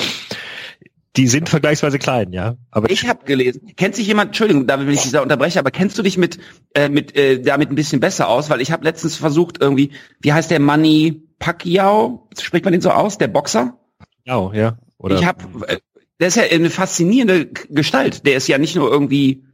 Die 1.17 1.27
sind 1.27 1.49
vergleichsweise 1.49 1.99
klein, 1.99 2.33
ja. 2.33 2.57
Aber 2.71 2.91
Ich 2.91 3.09
habe 3.09 3.25
gelesen. 3.25 3.73
Kennt 3.77 3.97
sich 3.97 4.07
jemand, 4.07 4.29
Entschuldigung, 4.29 4.67
damit 4.67 4.87
will 4.87 4.95
ich 4.95 5.03
dich 5.03 5.13
da 5.13 5.23
unterbrechen, 5.23 5.59
aber 5.59 5.71
kennst 5.71 5.99
du 5.99 6.03
dich 6.03 6.19
mit, 6.19 6.39
äh, 6.75 6.89
mit 6.89 7.17
äh, 7.17 7.41
damit 7.41 7.71
ein 7.71 7.75
bisschen 7.75 7.99
besser 7.99 8.29
aus? 8.29 8.51
Weil 8.51 8.61
ich 8.61 8.71
habe 8.71 8.85
letztens 8.85 9.17
versucht 9.17 9.61
irgendwie, 9.61 9.91
wie 10.21 10.33
heißt 10.33 10.51
der 10.51 10.61
Manny 10.61 11.23
Pacquiao? 11.39 12.29
Spricht 12.39 12.65
man 12.65 12.73
den 12.73 12.83
so 12.83 12.91
aus? 12.91 13.19
Der 13.19 13.29
Boxer? 13.29 13.79
ja, 14.25 14.53
ja. 14.53 14.79
Oder 14.99 15.17
Ich 15.17 15.25
habe, 15.25 15.45
äh, 15.67 15.79
der 16.21 16.29
ist 16.29 16.37
ja 16.37 16.45
eine 16.45 16.71
faszinierende 16.71 17.47
Gestalt. 17.47 18.27
Der 18.27 18.37
ist 18.37 18.49
ja 18.49 18.59
nicht 18.59 18.77
nur 18.77 18.91
irgendwie 18.91 19.45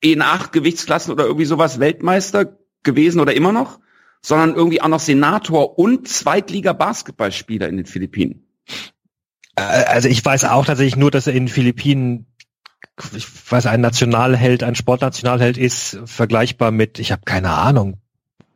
in 0.00 0.22
acht 0.22 0.52
Gewichtsklassen 0.52 1.12
oder 1.12 1.24
irgendwie 1.24 1.46
sowas 1.46 1.80
Weltmeister 1.80 2.58
gewesen 2.82 3.20
oder 3.20 3.34
immer 3.34 3.52
noch, 3.52 3.80
sondern 4.22 4.54
irgendwie 4.54 4.82
auch 4.82 4.88
noch 4.88 5.00
Senator 5.00 5.78
und 5.78 6.08
Zweitliga-Basketballspieler 6.08 7.68
in 7.68 7.78
den 7.78 7.86
Philippinen. 7.86 8.46
Also 9.56 10.08
ich 10.08 10.22
weiß 10.22 10.44
auch 10.44 10.66
tatsächlich 10.66 10.96
nur, 10.96 11.10
dass 11.10 11.26
er 11.26 11.32
in 11.32 11.44
den 11.44 11.48
Philippinen, 11.52 12.26
ich 13.14 13.26
weiß, 13.50 13.66
ein 13.66 13.80
Nationalheld, 13.80 14.62
ein 14.62 14.74
Sportnationalheld 14.74 15.56
ist, 15.56 15.98
vergleichbar 16.04 16.70
mit, 16.70 16.98
ich 16.98 17.10
habe 17.10 17.22
keine 17.24 17.50
Ahnung, 17.50 18.02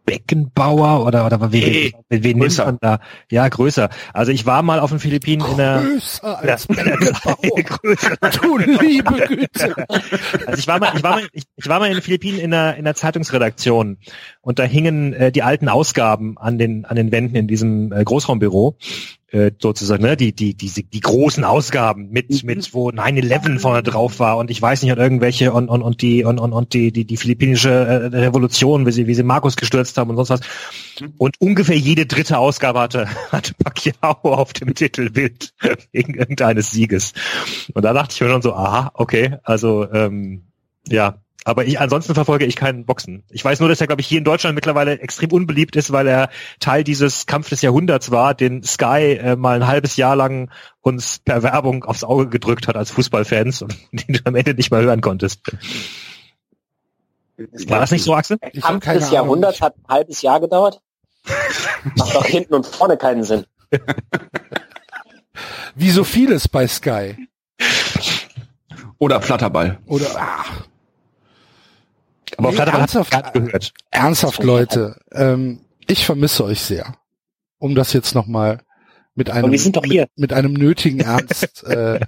Beckenbauer 0.06 1.06
oder 1.06 1.26
oder 1.26 1.52
wen, 1.52 1.60
Nee, 1.70 1.92
wen 2.08 2.20
nimmt 2.22 2.40
größer. 2.42 2.64
man 2.66 2.78
da? 2.80 3.00
Ja, 3.30 3.48
größer. 3.48 3.88
Also 4.12 4.32
ich 4.32 4.46
war 4.46 4.62
mal 4.62 4.80
auf 4.80 4.90
den 4.90 4.98
Philippinen 4.98 5.46
in 5.50 5.56
der 5.56 5.82
Größer 5.82 6.38
als 6.38 6.66
Ja. 6.68 6.74
Beckenbauer. 6.74 7.62
größer. 7.64 8.16
Du 8.42 8.58
liebe 8.58 9.14
Güte. 9.28 9.74
Also 10.46 10.58
ich 10.58 10.66
war 10.68 10.78
mal, 10.80 10.92
ich 10.96 11.02
war 11.02 11.10
mal, 11.12 11.28
ich, 11.32 11.44
ich 11.56 11.68
war 11.68 11.78
mal 11.78 11.86
in 11.86 11.94
den 11.94 12.02
Philippinen 12.02 12.38
in 12.38 12.50
der, 12.50 12.76
in 12.76 12.84
der 12.84 12.94
Zeitungsredaktion 12.94 13.98
und 14.40 14.58
da 14.58 14.64
hingen 14.64 15.12
äh, 15.12 15.32
die 15.32 15.42
alten 15.42 15.68
Ausgaben 15.68 16.38
an 16.38 16.58
den, 16.58 16.84
an 16.84 16.96
den 16.96 17.12
Wänden 17.12 17.36
in 17.36 17.46
diesem 17.48 17.92
äh, 17.92 18.02
Großraumbüro, 18.04 18.76
äh, 19.32 19.52
sozusagen, 19.60 20.02
ne, 20.02 20.16
die, 20.16 20.32
die, 20.32 20.54
die, 20.54 20.68
die 20.68 21.00
großen 21.00 21.44
Ausgaben 21.44 22.10
mit, 22.10 22.42
mit, 22.44 22.74
wo 22.74 22.90
9-11 22.90 23.58
vorne 23.60 23.82
drauf 23.82 24.18
war 24.18 24.36
und 24.38 24.50
ich 24.50 24.60
weiß 24.60 24.82
nicht, 24.82 24.92
und 24.92 24.98
irgendwelche 24.98 25.52
und, 25.52 25.68
und, 25.68 25.82
und 25.82 26.02
die, 26.02 26.24
und, 26.24 26.38
und, 26.38 26.52
und 26.52 26.74
die, 26.74 26.92
die, 26.92 27.04
die 27.04 27.16
philippinische 27.16 27.70
äh, 27.70 28.06
Revolution, 28.06 28.86
wie 28.86 28.92
sie, 28.92 29.06
wie 29.06 29.14
sie 29.14 29.22
Markus 29.22 29.56
gestürzt 29.56 29.96
haben 29.98 30.10
und 30.10 30.16
sonst 30.16 30.30
was. 30.30 30.40
Und 31.16 31.40
ungefähr 31.40 31.78
jede 31.78 32.06
dritte 32.06 32.38
Ausgabe 32.38 32.80
hatte, 32.80 33.08
hatte 33.32 33.54
Pacquiao 33.54 34.16
auf 34.22 34.52
dem 34.52 34.74
Titelbild 34.74 35.54
wegen 35.92 36.14
irgendeines 36.14 36.70
Sieges. 36.70 37.12
Und 37.74 37.84
da 37.84 37.92
dachte 37.92 38.14
ich 38.14 38.20
mir 38.20 38.30
schon 38.30 38.42
so, 38.42 38.54
aha, 38.54 38.90
okay, 38.94 39.36
also 39.44 39.90
ähm, 39.92 40.42
ja. 40.88 41.18
Aber 41.44 41.64
ich, 41.64 41.80
ansonsten 41.80 42.14
verfolge 42.14 42.44
ich 42.44 42.54
keinen 42.54 42.84
Boxen. 42.84 43.24
Ich 43.30 43.44
weiß 43.44 43.60
nur, 43.60 43.68
dass 43.68 43.80
er, 43.80 43.86
glaube 43.86 44.02
ich, 44.02 44.06
hier 44.06 44.18
in 44.18 44.24
Deutschland 44.24 44.54
mittlerweile 44.54 45.00
extrem 45.00 45.32
unbeliebt 45.32 45.74
ist, 45.74 45.90
weil 45.90 46.06
er 46.06 46.28
Teil 46.58 46.84
dieses 46.84 47.26
Kampf 47.26 47.48
des 47.48 47.62
Jahrhunderts 47.62 48.10
war, 48.10 48.34
den 48.34 48.62
Sky 48.62 49.18
äh, 49.20 49.36
mal 49.36 49.56
ein 49.56 49.66
halbes 49.66 49.96
Jahr 49.96 50.16
lang 50.16 50.50
uns 50.82 51.18
per 51.18 51.42
Werbung 51.42 51.84
aufs 51.84 52.04
Auge 52.04 52.28
gedrückt 52.28 52.68
hat 52.68 52.76
als 52.76 52.90
Fußballfans 52.90 53.62
und 53.62 53.76
den 53.92 54.14
du 54.14 54.20
am 54.24 54.34
Ende 54.34 54.54
nicht 54.54 54.70
mal 54.70 54.82
hören 54.82 55.00
konntest. 55.00 55.40
War 57.36 57.80
das 57.80 57.90
nicht 57.90 58.04
so, 58.04 58.14
Axel? 58.14 58.36
Der 58.38 58.50
Kampf 58.60 58.84
des 58.84 59.04
Ahnung. 59.04 59.14
Jahrhunderts 59.14 59.62
hat 59.62 59.74
ein 59.78 59.88
halbes 59.88 60.20
Jahr 60.20 60.40
gedauert. 60.40 60.82
Macht 61.96 62.14
doch 62.14 62.26
hinten 62.26 62.54
und 62.54 62.66
vorne 62.66 62.98
keinen 62.98 63.24
Sinn. 63.24 63.46
Wie 65.74 65.90
so 65.90 66.04
vieles 66.04 66.48
bei 66.48 66.66
Sky. 66.66 67.16
Oder 68.98 69.22
Flatterball. 69.22 69.78
Oder 69.86 70.08
ach, 70.16 70.66
Aber 72.38 72.50
Nee, 72.52 72.58
hat 72.58 72.68
ernsthaft? 72.68 73.10
gerade 73.10 73.40
gehört. 73.40 73.72
ernsthaft, 73.90 74.42
Leute. 74.42 75.00
Ähm, 75.12 75.60
ich 75.86 76.04
vermisse 76.06 76.44
euch 76.44 76.60
sehr. 76.60 76.94
Um 77.58 77.74
das 77.74 77.92
jetzt 77.92 78.14
nochmal 78.14 78.60
mit 79.14 79.28
einem 79.30 79.50
wir 79.50 79.58
sind 79.58 79.76
doch 79.76 79.84
hier. 79.84 80.02
Mit, 80.02 80.18
mit 80.18 80.32
einem 80.32 80.52
nötigen 80.54 81.00
Ernst 81.00 81.64
äh, 81.66 82.00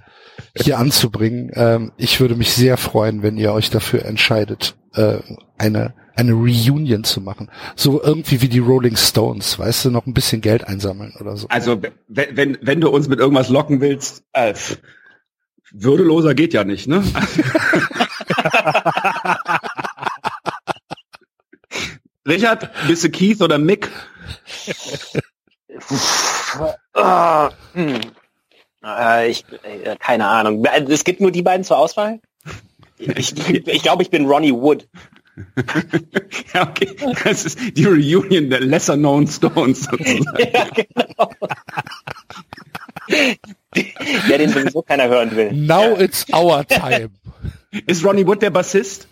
hier 0.55 0.79
anzubringen. 0.79 1.51
Ähm, 1.53 1.91
ich 1.97 2.19
würde 2.19 2.35
mich 2.35 2.53
sehr 2.53 2.77
freuen, 2.77 3.21
wenn 3.23 3.37
ihr 3.37 3.53
euch 3.53 3.69
dafür 3.69 4.05
entscheidet, 4.05 4.75
äh, 4.95 5.17
eine 5.57 5.93
eine 6.15 6.33
Reunion 6.33 7.03
zu 7.03 7.21
machen. 7.21 7.49
So 7.75 8.01
irgendwie 8.01 8.41
wie 8.41 8.47
die 8.47 8.59
Rolling 8.59 8.95
Stones, 8.95 9.57
weißt 9.57 9.85
du, 9.85 9.91
noch 9.91 10.05
ein 10.05 10.13
bisschen 10.13 10.41
Geld 10.41 10.67
einsammeln 10.67 11.13
oder 11.19 11.35
so. 11.37 11.47
Also 11.49 11.81
wenn, 12.07 12.37
wenn, 12.37 12.57
wenn 12.61 12.81
du 12.81 12.89
uns 12.89 13.07
mit 13.07 13.19
irgendwas 13.19 13.49
locken 13.49 13.81
willst, 13.81 14.23
äh, 14.31 14.53
pff, 14.53 14.77
würdeloser 15.71 16.35
geht 16.35 16.53
ja 16.53 16.63
nicht, 16.63 16.87
ne? 16.87 17.03
Richard, 22.27 22.69
bist 22.87 23.03
du 23.03 23.09
Keith 23.09 23.41
oder 23.41 23.57
Mick? 23.57 23.89
Hm. 27.73 27.99
äh, 28.85 29.29
ich, 29.29 29.45
äh, 29.63 29.95
keine 29.99 30.27
Ahnung. 30.27 30.63
Es 30.87 31.03
gibt 31.03 31.19
nur 31.19 31.31
die 31.31 31.41
beiden 31.41 31.63
zur 31.63 31.77
Auswahl. 31.77 32.21
Ich, 32.97 33.35
ich 33.67 33.83
glaube, 33.83 34.03
ich 34.03 34.09
bin 34.09 34.25
Ronnie 34.25 34.53
Wood. 34.53 34.87
ja, 36.53 36.69
okay. 36.69 36.95
Das 37.23 37.43
ist 37.45 37.59
die 37.75 37.85
Reunion 37.85 38.49
der 38.49 38.59
lesser 38.59 38.95
known 38.95 39.27
Stones 39.27 39.85
sozusagen. 39.85 40.25
ja, 40.53 40.67
genau. 40.69 41.31
Der, 44.29 44.37
den 44.37 44.49
sowieso 44.49 44.83
keiner 44.83 45.07
hören 45.07 45.35
will. 45.35 45.51
Now 45.51 45.97
it's 45.99 46.25
our 46.31 46.65
time. 46.65 47.09
Ist 47.87 48.05
Ronnie 48.05 48.25
Wood 48.27 48.41
der 48.43 48.51
Bassist? 48.51 49.07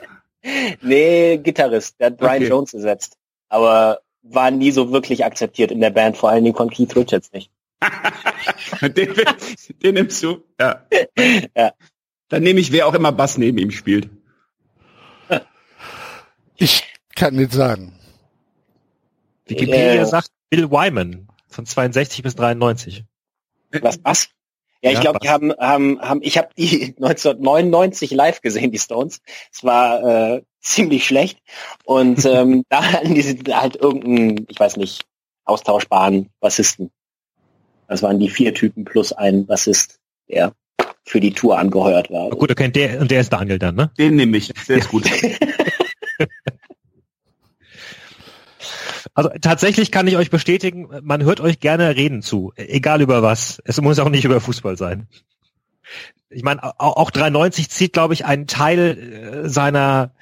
Nee, 0.82 1.38
Gitarrist. 1.38 2.00
Der 2.00 2.08
hat 2.08 2.18
Brian 2.18 2.38
Okay. 2.38 2.48
Jones 2.48 2.74
ersetzt. 2.74 3.18
Aber 3.50 4.02
war 4.24 4.52
nie 4.52 4.72
so 4.72 4.92
wirklich 4.92 5.26
akzeptiert 5.26 5.72
in 5.72 5.80
der 5.82 5.90
Band, 5.90 6.18
vor 6.18 6.30
allen 6.30 6.44
Dingen 6.44 6.56
von 6.56 6.70
Keith 6.70 6.96
Richards 6.96 7.32
nicht. 7.32 7.52
den, 8.82 9.14
den 9.84 9.94
nimmst 9.96 10.22
du? 10.24 10.44
Ja. 10.60 10.86
Ja. 11.56 11.74
Dann 12.30 12.44
nehme 12.44 12.60
ich, 12.60 12.72
wer 12.72 12.88
auch 12.88 12.94
immer 12.94 13.12
Bass 13.12 13.38
neben 13.38 13.58
ihm 13.58 13.72
spielt. 13.72 14.10
Ich 16.56 16.84
kann 17.16 17.36
nicht 17.36 17.52
sagen. 17.52 17.94
Wikipedia 19.46 20.02
Äh. 20.02 20.06
sagt 20.06 20.30
Bill 20.50 20.70
Wyman 20.72 21.28
von 21.50 21.66
62 21.66 22.24
bis 22.24 22.36
93. 22.36 23.04
Was, 23.82 24.00
was? 24.04 24.30
Ja, 24.82 24.90
ich 24.90 24.96
Ja, 24.96 25.02
glaube, 25.02 25.20
die 25.20 25.30
haben, 25.30 25.54
haben, 25.54 26.02
haben, 26.02 26.22
ich 26.24 26.38
habe 26.38 26.50
die 26.58 26.96
1999 26.98 28.12
live 28.12 28.42
gesehen, 28.42 28.72
die 28.72 28.80
Stones. 28.80 29.22
Es 29.52 29.64
war 29.64 30.04
äh, 30.36 30.42
ziemlich 30.60 31.06
schlecht. 31.06 31.40
Und 31.86 32.26
ähm, 32.26 32.64
da 32.70 32.84
hatten 32.84 33.16
die 33.16 33.24
halt 33.54 33.76
irgendeinen, 33.76 34.48
ich 34.50 34.60
weiß 34.60 34.78
nicht, 34.78 35.06
austauschbaren 35.46 36.30
Bassisten. 36.40 36.92
Das 37.88 38.04
waren 38.04 38.20
die 38.20 38.30
vier 38.30 38.54
Typen 38.54 38.86
plus 38.86 39.12
ein 39.12 39.46
Bassist, 39.46 40.00
der 40.30 40.54
für 41.04 41.20
die 41.20 41.34
Tour 41.34 41.58
angeheuert 41.58 42.10
war. 42.10 42.30
Gut, 42.30 42.52
okay, 42.52 42.70
der, 42.70 43.02
und 43.02 43.12
der 43.12 43.22
ist 43.22 43.34
Daniel 43.34 43.60
dann, 43.60 43.76
ne? 43.76 43.92
Den 43.98 44.16
nehme 44.16 44.38
ich. 44.38 44.54
Der 44.68 44.78
ist 44.78 44.90
gut. 44.90 45.04
Also 49.14 49.30
tatsächlich 49.42 49.92
kann 49.92 50.08
ich 50.08 50.16
euch 50.16 50.30
bestätigen, 50.30 50.90
man 51.04 51.24
hört 51.24 51.42
euch 51.42 51.60
gerne 51.60 51.96
reden 51.96 52.22
zu, 52.22 52.54
egal 52.56 53.02
über 53.02 53.22
was. 53.22 53.62
Es 53.66 53.82
muss 53.82 54.00
auch 54.00 54.10
nicht 54.10 54.26
über 54.26 54.40
Fußball 54.40 54.78
sein. 54.78 55.08
Ich 56.30 56.44
meine, 56.44 56.64
auch, 56.64 56.96
auch 56.96 57.12
93 57.12 57.70
zieht, 57.70 57.94
glaube 57.94 58.14
ich, 58.14 58.26
einen 58.26 58.48
Teil 58.48 59.44
äh, 59.46 59.50
seiner 59.50 60.14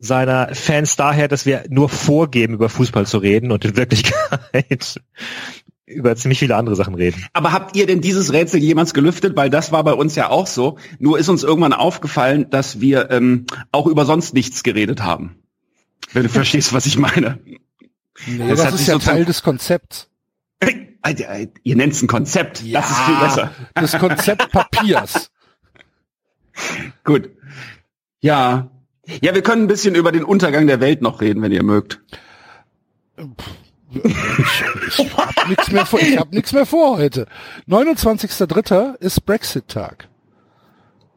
seiner 0.00 0.54
Fans 0.54 0.96
daher, 0.96 1.28
dass 1.28 1.44
wir 1.44 1.64
nur 1.68 1.90
vorgeben, 1.90 2.54
über 2.54 2.70
Fußball 2.70 3.06
zu 3.06 3.18
reden 3.18 3.52
und 3.52 3.64
in 3.66 3.76
Wirklichkeit 3.76 4.98
über 5.86 6.16
ziemlich 6.16 6.38
viele 6.38 6.56
andere 6.56 6.74
Sachen 6.74 6.94
reden. 6.94 7.26
Aber 7.34 7.52
habt 7.52 7.76
ihr 7.76 7.86
denn 7.86 8.00
dieses 8.00 8.32
Rätsel 8.32 8.60
jemals 8.60 8.94
gelüftet? 8.94 9.36
Weil 9.36 9.50
das 9.50 9.72
war 9.72 9.84
bei 9.84 9.92
uns 9.92 10.14
ja 10.14 10.30
auch 10.30 10.46
so. 10.46 10.78
Nur 10.98 11.18
ist 11.18 11.28
uns 11.28 11.42
irgendwann 11.42 11.74
aufgefallen, 11.74 12.48
dass 12.48 12.80
wir 12.80 13.10
ähm, 13.10 13.44
auch 13.72 13.86
über 13.86 14.06
sonst 14.06 14.32
nichts 14.32 14.62
geredet 14.62 15.02
haben. 15.02 15.36
Wenn 16.12 16.22
du 16.22 16.28
verstehst, 16.30 16.72
was 16.72 16.86
ich 16.86 16.96
meine. 16.96 17.38
Nee, 18.26 18.48
Das 18.48 18.62
das, 18.62 18.80
ist 18.80 18.86
ja 18.86 18.98
Teil 18.98 19.24
des 19.24 19.42
Konzepts. 19.42 20.08
Ihr 21.62 21.76
nennt 21.76 21.94
es 21.94 22.02
ein 22.02 22.08
Konzept. 22.08 22.62
Das 22.72 22.90
ist 22.90 22.98
viel 22.98 23.16
besser. 23.16 23.50
Des 23.80 23.92
Konzeptpapiers. 23.98 25.30
Gut. 27.04 27.30
Ja. 28.20 28.70
Ja, 29.22 29.34
wir 29.34 29.42
können 29.42 29.62
ein 29.64 29.68
bisschen 29.68 29.94
über 29.94 30.12
den 30.12 30.24
Untergang 30.24 30.66
der 30.66 30.80
Welt 30.80 31.02
noch 31.02 31.20
reden, 31.20 31.42
wenn 31.42 31.52
ihr 31.52 31.62
mögt. 31.62 32.00
Ich 33.92 35.16
hab 35.16 35.48
nichts 35.48 35.70
mehr 35.72 35.86
vor, 35.86 36.00
ich 36.00 36.16
hab 36.16 36.32
nichts 36.32 36.52
mehr 36.52 36.66
vor 36.66 36.98
heute. 36.98 37.26
29.03. 37.68 38.96
ist 38.96 39.24
Brexit-Tag. 39.24 40.08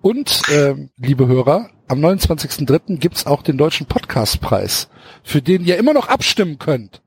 Und, 0.01 0.41
ähm, 0.51 0.90
liebe 0.98 1.27
Hörer, 1.27 1.69
am 1.88 2.00
29.03. 2.03 2.98
gibt's 2.98 3.26
auch 3.26 3.42
den 3.42 3.58
Deutschen 3.58 3.86
Podcastpreis, 3.88 4.90
für 5.24 5.42
den 5.42 5.64
ihr 5.66 5.78
immer 5.78 5.94
noch 5.94 6.08
abstimmen 6.08 6.58
könnt. 6.60 7.02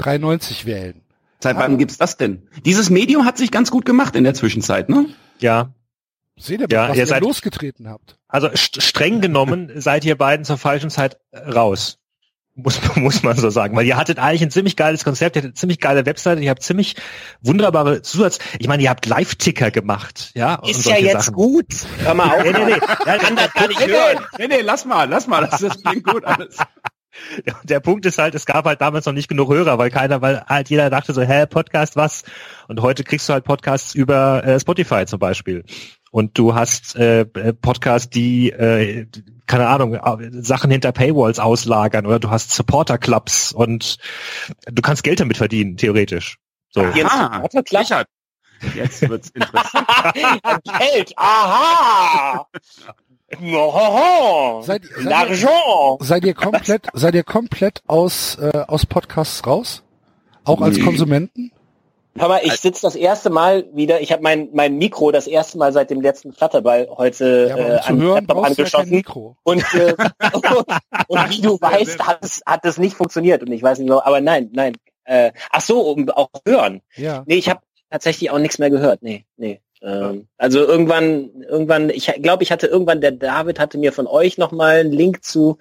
3,90 0.00 0.64
wählen. 0.66 1.02
Seit 1.42 1.56
wann 1.56 1.78
gibt's 1.78 1.96
das 1.98 2.16
denn? 2.16 2.48
Dieses 2.64 2.90
Medium 2.90 3.24
hat 3.24 3.38
sich 3.38 3.50
ganz 3.50 3.70
gut 3.70 3.84
gemacht 3.84 4.14
in 4.16 4.24
der 4.24 4.34
Zwischenzeit, 4.34 4.88
ne? 4.88 5.06
Ja. 5.38 5.72
Seht 6.38 6.60
ihr, 6.60 6.66
Ja, 6.70 6.88
was 6.88 6.96
ihr 6.96 7.02
ihr 7.02 7.06
seid- 7.06 7.22
losgetreten 7.22 7.88
habt? 7.88 8.18
Also 8.28 8.48
st 8.54 8.82
streng 8.82 9.20
genommen 9.20 9.70
seid 9.74 10.04
ihr 10.04 10.16
beiden 10.16 10.44
zur 10.44 10.58
falschen 10.58 10.90
Zeit 10.90 11.18
raus. 11.34 11.98
Muss, 12.62 12.80
muss 12.96 13.22
man 13.22 13.36
so 13.36 13.50
sagen. 13.50 13.76
Weil 13.76 13.86
ihr 13.86 13.96
hattet 13.96 14.18
eigentlich 14.18 14.42
ein 14.42 14.50
ziemlich 14.50 14.76
geiles 14.76 15.04
Konzept, 15.04 15.36
ihr 15.36 15.40
hattet 15.40 15.50
eine 15.50 15.54
ziemlich 15.54 15.80
geile 15.80 16.06
Webseite, 16.06 16.40
ihr 16.42 16.50
habt 16.50 16.62
ziemlich 16.62 16.96
wunderbare 17.40 18.02
Zusatz. 18.02 18.38
Ich 18.58 18.68
meine, 18.68 18.82
ihr 18.82 18.90
habt 18.90 19.06
Live-Ticker 19.06 19.70
gemacht, 19.70 20.30
ja. 20.34 20.56
Ist 20.66 20.84
ja 20.86 20.96
jetzt 20.96 21.26
Sachen. 21.26 21.34
gut. 21.34 21.66
Hör 21.98 22.14
mal 22.14 22.28
auf. 22.30 22.42
Nee, 22.42 22.52
nee, 22.52 22.64
nee. 22.64 22.80
Ja, 23.06 23.18
kann 23.18 23.36
das 23.36 23.52
gar 23.52 23.68
nicht 23.68 23.80
Nee, 23.80 23.92
hören. 23.92 24.24
nee, 24.38 24.46
nee, 24.46 24.56
nee, 24.56 24.62
lass 24.62 24.84
mal, 24.84 25.08
lass 25.08 25.26
mal, 25.26 25.46
das, 25.46 25.60
das 25.60 25.82
klingt 25.82 26.04
gut 26.06 26.24
alles. 26.24 26.56
Der 27.64 27.80
Punkt 27.80 28.06
ist 28.06 28.18
halt, 28.18 28.34
es 28.34 28.46
gab 28.46 28.64
halt 28.64 28.80
damals 28.80 29.04
noch 29.04 29.12
nicht 29.12 29.28
genug 29.28 29.50
Hörer, 29.52 29.78
weil 29.78 29.90
keiner, 29.90 30.22
weil 30.22 30.42
halt 30.46 30.70
jeder 30.70 30.90
dachte 30.90 31.12
so, 31.12 31.20
hä, 31.22 31.44
Podcast, 31.46 31.96
was? 31.96 32.22
Und 32.68 32.80
heute 32.80 33.04
kriegst 33.04 33.28
du 33.28 33.32
halt 33.32 33.44
Podcasts 33.44 33.94
über 33.94 34.44
äh, 34.44 34.60
Spotify 34.60 35.04
zum 35.06 35.18
Beispiel. 35.18 35.64
Und 36.10 36.36
du 36.38 36.54
hast 36.54 36.96
äh, 36.96 37.20
äh, 37.20 37.52
Podcasts, 37.52 38.10
die, 38.10 38.50
äh, 38.50 39.06
keine 39.46 39.68
Ahnung, 39.68 39.96
Sachen 40.42 40.70
hinter 40.70 40.90
Paywalls 40.92 41.38
auslagern 41.38 42.04
oder 42.06 42.18
du 42.18 42.30
hast 42.30 42.50
Supporter-Clubs 42.52 43.52
und 43.52 43.98
du 44.66 44.82
kannst 44.82 45.04
Geld 45.04 45.20
damit 45.20 45.36
verdienen, 45.36 45.76
theoretisch. 45.76 46.38
So. 46.70 46.82
Jetzt 46.82 47.10
Aha? 47.12 47.44
Richard, 47.72 48.06
jetzt 48.74 49.08
wird's 49.08 49.30
interessant. 49.30 49.86
Geld. 50.78 51.12
Aha. 51.16 52.46
Ohoho. 53.40 54.62
Seid, 54.62 54.84
seid, 54.84 55.04
ihr, 55.04 55.10
L'argent. 55.10 56.04
seid 56.04 56.24
ihr 56.24 56.34
komplett, 56.34 56.86
seid 56.92 57.14
ihr 57.14 57.22
komplett 57.24 57.82
aus, 57.86 58.36
äh, 58.36 58.64
aus 58.66 58.86
Podcasts 58.86 59.46
raus? 59.46 59.82
Auch 60.44 60.60
als 60.60 60.76
Nee. 60.76 60.82
Konsumenten? 60.82 61.52
Hör 62.16 62.28
mal, 62.28 62.40
ich 62.42 62.54
sitze 62.54 62.82
das 62.82 62.96
erste 62.96 63.30
Mal 63.30 63.66
wieder, 63.72 64.00
ich 64.00 64.12
habe 64.12 64.22
mein, 64.22 64.48
mein 64.52 64.76
Mikro 64.76 65.12
das 65.12 65.26
erste 65.26 65.58
Mal 65.58 65.72
seit 65.72 65.90
dem 65.90 66.00
letzten 66.00 66.32
Flatterball 66.32 66.88
heute 66.90 67.46
Ja, 67.48 67.54
aber 67.54 67.64
um 67.64 67.70
äh, 67.70 67.78
an 67.78 68.00
hören 68.00 68.14
Laptop 68.14 68.36
ja 68.36 68.42
angeschossen. 68.44 68.90
Mikro. 68.90 69.36
Und, 69.42 69.74
äh, 69.74 69.94
und 71.08 71.30
wie 71.30 71.40
du 71.40 71.60
weißt, 71.60 72.06
hat 72.06 72.18
es, 72.22 72.42
hat 72.44 72.64
es 72.64 72.78
nicht 72.78 72.96
funktioniert. 72.96 73.42
Und 73.42 73.52
ich 73.52 73.62
weiß 73.62 73.78
nicht 73.78 73.88
so, 73.88 74.02
aber 74.02 74.20
nein, 74.20 74.50
nein. 74.52 74.74
Äh, 75.04 75.32
ach 75.50 75.60
so, 75.60 75.80
um 75.80 76.08
auch 76.10 76.28
hören. 76.46 76.82
Ja. 76.96 77.22
Nee, 77.26 77.36
ich 77.36 77.48
habe 77.48 77.60
tatsächlich 77.90 78.30
auch 78.30 78.38
nichts 78.38 78.58
mehr 78.58 78.70
gehört. 78.70 79.02
Nee, 79.02 79.24
nee. 79.36 79.60
Ähm, 79.82 80.28
also 80.36 80.60
irgendwann, 80.60 81.42
irgendwann, 81.48 81.90
ich 81.90 82.06
glaube, 82.20 82.42
ich 82.42 82.52
hatte 82.52 82.66
irgendwann, 82.66 83.00
der 83.00 83.12
David 83.12 83.58
hatte 83.58 83.78
mir 83.78 83.92
von 83.92 84.06
euch 84.06 84.36
nochmal 84.36 84.80
einen 84.80 84.92
Link 84.92 85.24
zu 85.24 85.58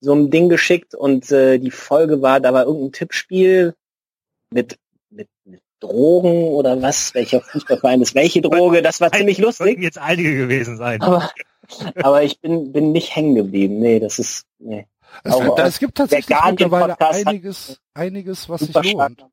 so 0.00 0.12
einem 0.12 0.30
Ding 0.30 0.48
geschickt 0.48 0.94
und 0.94 1.30
äh, 1.30 1.58
die 1.58 1.70
Folge 1.70 2.22
war, 2.22 2.40
da 2.40 2.52
war 2.52 2.64
irgendein 2.64 2.92
Tippspiel 2.92 3.74
mit 4.50 4.78
Drogen 5.82 6.44
oder 6.44 6.80
was, 6.80 7.14
welcher 7.14 7.40
Fußballverein 7.40 8.02
ist 8.02 8.14
welche 8.14 8.40
Droge, 8.40 8.82
das 8.82 9.00
war 9.00 9.10
ziemlich 9.12 9.38
lustig. 9.38 9.66
Sollten 9.66 9.82
jetzt 9.82 9.98
einige 9.98 10.36
gewesen 10.36 10.76
sein. 10.76 11.00
Aber, 11.02 11.30
aber 11.96 12.22
ich 12.22 12.40
bin, 12.40 12.72
bin 12.72 12.92
nicht 12.92 13.14
hängen 13.14 13.34
geblieben. 13.34 13.80
Nee, 13.80 14.00
das 14.00 14.18
ist, 14.18 14.44
nee. 14.58 14.86
Es, 15.24 15.34
Auch, 15.34 15.58
es 15.58 15.78
gibt 15.78 15.96
tatsächlich 15.96 16.36
mittlerweile 16.50 16.98
einiges, 17.00 17.80
einiges, 17.94 18.48
was 18.48 18.62
sich 18.62 18.92
lohnt. 18.92 19.26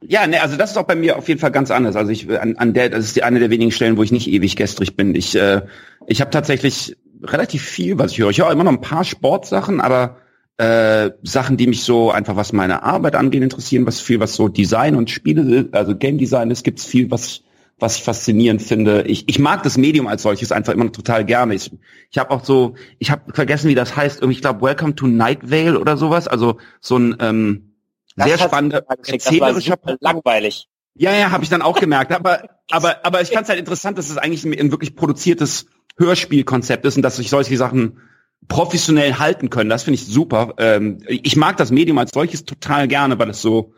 Ja, 0.00 0.26
ne, 0.26 0.40
also 0.42 0.56
das 0.56 0.70
ist 0.72 0.76
auch 0.76 0.84
bei 0.84 0.94
mir 0.94 1.16
auf 1.18 1.28
jeden 1.28 1.40
Fall 1.40 1.50
ganz 1.50 1.70
anders. 1.70 1.96
Also 1.96 2.10
ich 2.10 2.28
an, 2.30 2.56
an 2.56 2.72
der, 2.72 2.88
das 2.88 3.04
ist 3.04 3.16
die 3.16 3.22
eine 3.22 3.40
der 3.40 3.50
wenigen 3.50 3.72
Stellen, 3.72 3.96
wo 3.96 4.02
ich 4.02 4.12
nicht 4.12 4.28
ewig 4.28 4.56
gestrig 4.56 4.96
bin. 4.96 5.14
Ich, 5.14 5.34
äh, 5.34 5.62
ich 6.06 6.20
habe 6.20 6.30
tatsächlich 6.30 6.96
relativ 7.22 7.62
viel, 7.62 7.98
was 7.98 8.12
ich 8.12 8.18
höre. 8.18 8.30
Ich 8.30 8.40
höre 8.40 8.50
immer 8.50 8.64
noch 8.64 8.72
ein 8.72 8.80
paar 8.80 9.04
Sportsachen, 9.04 9.80
aber 9.80 10.16
äh, 10.58 11.10
Sachen, 11.22 11.56
die 11.56 11.66
mich 11.66 11.84
so 11.84 12.10
einfach, 12.10 12.36
was 12.36 12.52
meine 12.52 12.82
Arbeit 12.82 13.14
angeht, 13.14 13.42
interessieren, 13.42 13.86
was 13.86 14.00
viel, 14.00 14.20
was 14.20 14.34
so 14.34 14.48
Design 14.48 14.96
und 14.96 15.10
Spiele, 15.10 15.68
also 15.72 15.96
Game 15.96 16.18
Design 16.18 16.50
ist, 16.50 16.64
gibt's 16.64 16.84
viel, 16.84 17.10
was 17.10 17.42
was 17.78 17.96
ich 17.96 18.02
faszinierend 18.02 18.60
finde. 18.60 19.02
Ich, 19.02 19.28
ich 19.28 19.38
mag 19.38 19.62
das 19.62 19.78
Medium 19.78 20.08
als 20.08 20.22
solches 20.22 20.50
einfach 20.50 20.72
immer 20.72 20.84
noch 20.84 20.92
total 20.92 21.24
gerne. 21.24 21.54
Ich, 21.54 21.70
ich 22.10 22.18
habe 22.18 22.30
auch 22.30 22.44
so, 22.44 22.74
ich 22.98 23.10
habe 23.10 23.32
vergessen, 23.32 23.68
wie 23.68 23.74
das 23.74 23.94
heißt. 23.96 24.20
Irgendwie, 24.20 24.34
ich 24.34 24.40
glaube, 24.40 24.62
Welcome 24.62 24.96
to 24.96 25.06
Night 25.06 25.48
Vale 25.50 25.78
oder 25.78 25.96
sowas. 25.96 26.26
Also 26.26 26.58
so 26.80 26.98
ein 26.98 27.16
ähm, 27.20 27.74
Das 28.16 28.26
sehr 28.26 28.38
spannender, 28.38 28.84
erzählerischer 29.06 29.76
langweilig. 30.00 30.68
ja, 30.94 31.14
ja, 31.14 31.30
habe 31.30 31.44
ich 31.44 31.50
dann 31.50 31.62
auch 31.62 31.78
gemerkt. 31.78 32.10
Aber, 32.12 32.48
aber, 32.70 33.06
aber 33.06 33.22
ich 33.22 33.28
fand 33.28 33.44
es 33.44 33.48
halt 33.48 33.60
interessant, 33.60 33.96
dass 33.96 34.10
es 34.10 34.18
eigentlich 34.18 34.44
ein, 34.44 34.58
ein 34.58 34.72
wirklich 34.72 34.96
produziertes 34.96 35.66
Hörspielkonzept 35.98 36.84
ist 36.84 36.96
und 36.96 37.02
dass 37.02 37.16
sich 37.16 37.30
solche 37.30 37.56
Sachen 37.56 38.00
professionell 38.46 39.14
halten 39.14 39.50
können. 39.50 39.70
Das 39.70 39.82
finde 39.82 39.96
ich 39.96 40.06
super. 40.06 40.54
Ähm, 40.58 40.98
ich 41.06 41.36
mag 41.36 41.56
das 41.56 41.70
Medium 41.70 41.98
als 41.98 42.12
solches 42.12 42.44
total 42.44 42.88
gerne, 42.88 43.18
weil 43.18 43.30
es 43.30 43.42
so, 43.42 43.72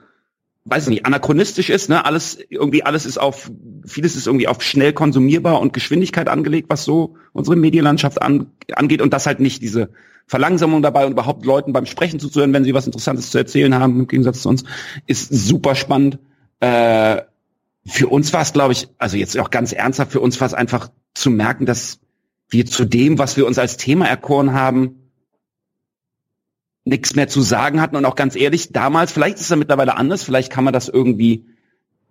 weiß 0.65 0.85
ich 0.85 0.91
nicht, 0.91 1.07
anachronistisch 1.07 1.71
ist. 1.71 1.89
Ne? 1.89 2.05
Alles 2.05 2.39
irgendwie, 2.49 2.85
alles 2.85 3.07
ist 3.07 3.19
auf, 3.19 3.51
vieles 3.87 4.17
ist 4.17 4.27
irgendwie 4.27 4.49
auf 4.49 4.63
schnell 4.63 4.93
konsumierbar 4.93 5.61
und 5.61 5.73
Geschwindigkeit 5.73 6.29
angelegt, 6.29 6.69
was 6.71 6.85
so 6.85 7.17
unsere 7.33 7.57
Medienlandschaft 7.57 8.23
an, 8.23 8.53
angeht 8.73 9.03
und 9.03 9.13
das 9.13 9.27
halt 9.27 9.41
nicht 9.41 9.63
diese 9.63 9.91
Verlangsamung 10.27 10.83
dabei 10.83 11.07
und 11.07 11.13
überhaupt 11.13 11.45
Leuten 11.45 11.73
beim 11.73 11.87
Sprechen 11.87 12.21
zuzuhören, 12.21 12.53
wenn 12.53 12.63
sie 12.63 12.75
was 12.75 12.87
Interessantes 12.87 13.31
zu 13.31 13.39
erzählen 13.39 13.75
haben, 13.75 13.99
im 13.99 14.07
Gegensatz 14.07 14.43
zu 14.43 14.49
uns, 14.49 14.63
ist 15.07 15.33
super 15.33 15.75
spannend. 15.75 16.21
Äh, 16.61 17.23
für 17.85 18.07
uns 18.07 18.33
war 18.33 18.43
es, 18.43 18.53
glaube 18.53 18.73
ich, 18.73 18.89
also 18.99 19.17
jetzt 19.17 19.37
auch 19.39 19.51
ganz 19.51 19.73
ernsthaft, 19.73 20.13
für 20.13 20.21
uns 20.21 20.41
war 20.41 20.47
es 20.47 20.55
einfach 20.55 20.91
zu 21.15 21.31
merken, 21.31 21.67
dass 21.67 21.99
wir 22.51 22.67
zu 22.67 22.85
dem, 22.85 23.19
was 23.19 23.37
wir 23.37 23.47
uns 23.47 23.59
als 23.59 23.77
Thema 23.77 24.07
erkoren 24.07 24.53
haben, 24.53 25.11
nichts 26.85 27.15
mehr 27.15 27.29
zu 27.29 27.41
sagen 27.41 27.81
hatten 27.81 27.97
und 27.97 28.05
auch 28.05 28.17
ganz 28.17 28.37
ehrlich, 28.37 28.73
damals, 28.73 29.13
vielleicht 29.13 29.37
ist 29.37 29.43
es 29.43 29.49
ja 29.51 29.57
mittlerweile 29.57 29.97
anders, 29.97 30.23
vielleicht 30.23 30.51
kann 30.51 30.65
man 30.65 30.73
das 30.73 30.89
irgendwie 30.89 31.47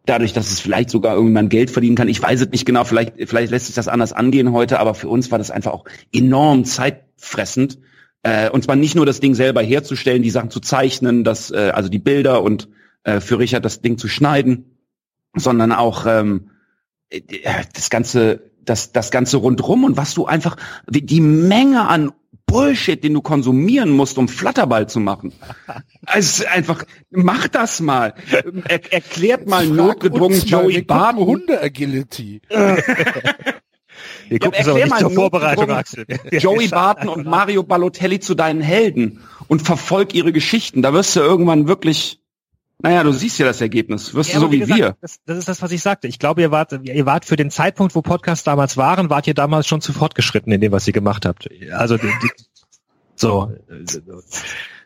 dadurch, 0.06 0.34
dass 0.34 0.52
es 0.52 0.60
vielleicht 0.60 0.90
sogar 0.90 1.16
irgendwann 1.16 1.50
Geld 1.50 1.70
verdienen 1.70 1.96
kann. 1.96 2.08
Ich 2.08 2.22
weiß 2.22 2.42
es 2.42 2.50
nicht 2.50 2.66
genau, 2.66 2.84
vielleicht, 2.84 3.14
vielleicht 3.30 3.52
lässt 3.52 3.68
sich 3.68 3.76
das 3.76 3.88
anders 3.88 4.14
angehen 4.14 4.52
heute, 4.52 4.80
aber 4.80 4.96
für 4.96 5.10
uns 5.10 5.32
war 5.32 5.38
das 5.38 5.52
einfach 5.52 5.72
auch 5.72 5.86
enorm 6.12 6.66
zeitfressend. 6.66 7.80
Äh, 8.24 8.50
und 8.50 8.64
zwar 8.64 8.76
nicht 8.76 8.96
nur 8.96 9.06
das 9.06 9.20
Ding 9.20 9.34
selber 9.36 9.62
herzustellen, 9.62 10.24
die 10.24 10.30
Sachen 10.30 10.50
zu 10.50 10.60
zeichnen, 10.60 11.24
das, 11.24 11.52
äh, 11.52 11.72
also 11.74 11.90
die 11.90 12.00
Bilder 12.00 12.42
und 12.42 12.70
äh, 13.04 13.20
für 13.20 13.40
Richard 13.40 13.66
das 13.66 13.82
Ding 13.82 13.98
zu 13.98 14.08
schneiden, 14.08 14.78
sondern 15.36 15.72
auch 15.72 16.06
ähm, 16.08 16.50
äh, 17.10 17.22
das 17.74 17.90
ganze, 17.90 18.49
das, 18.70 18.92
das 18.92 19.12
ganze 19.12 19.38
rundrum 19.38 19.84
und 19.84 19.98
was 19.98 20.14
du 20.14 20.26
einfach, 20.26 20.56
die, 20.88 21.06
die 21.06 21.22
Menge 21.22 21.88
an 21.88 22.12
Bullshit, 22.46 23.04
den 23.04 23.14
du 23.14 23.22
konsumieren 23.22 23.92
musst, 23.92 24.18
um 24.18 24.28
Flatterball 24.28 24.90
zu 24.90 25.00
machen. 25.00 25.34
Es 26.12 26.40
ist 26.40 26.48
einfach, 26.48 26.86
mach 27.12 27.48
das 27.50 27.82
mal. 27.82 28.16
Er, 28.68 28.94
erklärt 28.94 29.48
mal 29.48 29.66
Frag 29.66 29.76
notgedrungen 29.76 30.40
uns 30.40 30.50
Joey 30.50 30.82
Barton. 30.82 31.24
Hunde-Agility. 31.24 32.42
Wir 34.30 34.40
gucken 34.40 34.56
Ja, 34.58 34.72
aber 34.72 34.80
erklär 34.80 34.86
nicht 34.86 34.90
mal 34.90 35.00
zur 35.00 35.12
Vorbereitung, 35.12 35.70
Axel. 35.70 36.06
Joey 36.32 36.68
Barton 36.68 37.10
und 37.10 37.28
Mario 37.28 37.62
Balotelli 37.62 38.20
zu 38.20 38.34
deinen 38.34 38.62
Helden 38.62 39.22
und 39.48 39.62
verfolg 39.62 40.16
ihre 40.16 40.32
Geschichten. 40.32 40.82
Da 40.82 40.94
wirst 40.94 41.16
du 41.16 41.20
irgendwann 41.20 41.68
wirklich, 41.68 42.19
naja, 42.82 43.04
du 43.04 43.12
siehst 43.12 43.38
ja 43.40 43.46
das 43.46 43.60
Ergebnis. 43.60 44.14
Wirst 44.14 44.30
Ja, 44.30 44.36
du 44.36 44.40
so 44.42 44.46
aber 44.46 44.54
wie 44.54 44.60
gesagt, 44.60 44.80
wir. 44.80 44.96
Das, 45.02 45.20
das 45.26 45.38
ist 45.38 45.48
das, 45.50 45.62
was 45.62 45.72
ich 45.72 45.82
sagte. 45.82 46.08
Ich 46.08 46.18
glaube, 46.18 46.42
ihr 46.42 46.52
wart, 46.52 46.72
ihr 46.84 47.06
wart 47.06 47.26
für 47.26 47.36
den 47.36 47.52
Zeitpunkt, 47.52 47.94
wo 47.94 48.02
Podcasts 48.02 48.46
damals 48.46 48.78
waren, 48.78 49.10
wart 49.10 49.28
ihr 49.28 49.34
damals 49.34 49.68
schon 49.68 49.82
zu 49.82 49.92
fortgeschritten 49.92 50.52
in 50.54 50.62
dem, 50.62 50.72
was 50.72 50.88
ihr 50.88 50.94
gemacht 50.94 51.26
habt. 51.26 51.50
Also 51.74 51.98
die, 51.98 52.08
die, 52.08 52.30
so. 53.16 53.52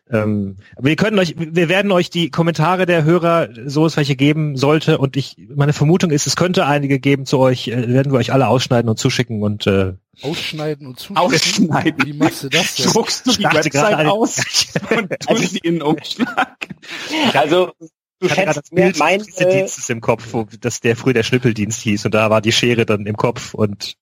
Ähm, 0.10 0.58
wir 0.78 0.96
können 0.98 1.18
euch, 1.18 1.36
wir 1.38 1.70
werden 1.70 1.92
euch 1.92 2.10
die 2.10 2.30
Kommentare 2.30 2.86
der 2.86 3.04
Hörer, 3.06 3.50
so 3.66 3.86
es 3.86 3.96
welche 3.96 4.16
geben 4.16 4.58
sollte, 4.58 4.98
und 4.98 5.16
ich, 5.16 5.38
meine 5.56 5.72
Vermutung 5.72 6.12
ist, 6.12 6.28
es 6.28 6.36
könnte 6.36 6.66
einige 6.66 7.00
geben 7.00 7.26
zu 7.26 7.40
euch, 7.40 7.70
äh, 7.70 7.88
werden 7.88 8.12
wir 8.12 8.20
euch 8.20 8.34
alle 8.34 8.48
ausschneiden 8.48 8.90
und 8.90 9.00
zuschicken 9.00 9.44
und 9.44 9.66
äh, 9.66 9.94
Ausschneiden 10.22 10.88
und 10.88 11.00
zuschicken. 11.00 11.18
Ausschneiden. 11.72 12.06
Wie 12.06 12.14
machst 12.14 12.44
du 12.44 12.50
das 12.50 12.76
denn? 12.76 12.88
Druckst 12.88 13.26
du 13.28 13.32
die 13.32 13.44
Website 13.46 13.94
eine- 13.94 14.12
aus 14.12 14.38
und 14.96 15.20
tust 15.22 15.52
sie 15.52 15.58
in 15.60 15.76
den 15.76 15.82
Umschlag. 15.82 16.68
Also, 17.34 17.72
du 18.20 18.28
ich 18.28 18.32
hatte 18.38 18.62
gerade 18.72 18.94
mein, 19.00 19.24
Dienstes 19.24 19.90
im 19.90 20.02
Kopf, 20.02 20.28
wo 20.34 20.46
das 20.60 20.82
der 20.82 20.96
früher 20.98 21.14
der 21.14 21.24
Schnippeldienst 21.24 21.82
hieß 21.82 22.06
und 22.06 22.14
da 22.14 22.30
war 22.30 22.42
die 22.42 22.52
Schere 22.52 22.86
dann 22.86 23.06
im 23.06 23.16
Kopf 23.16 23.54
und 23.54 23.96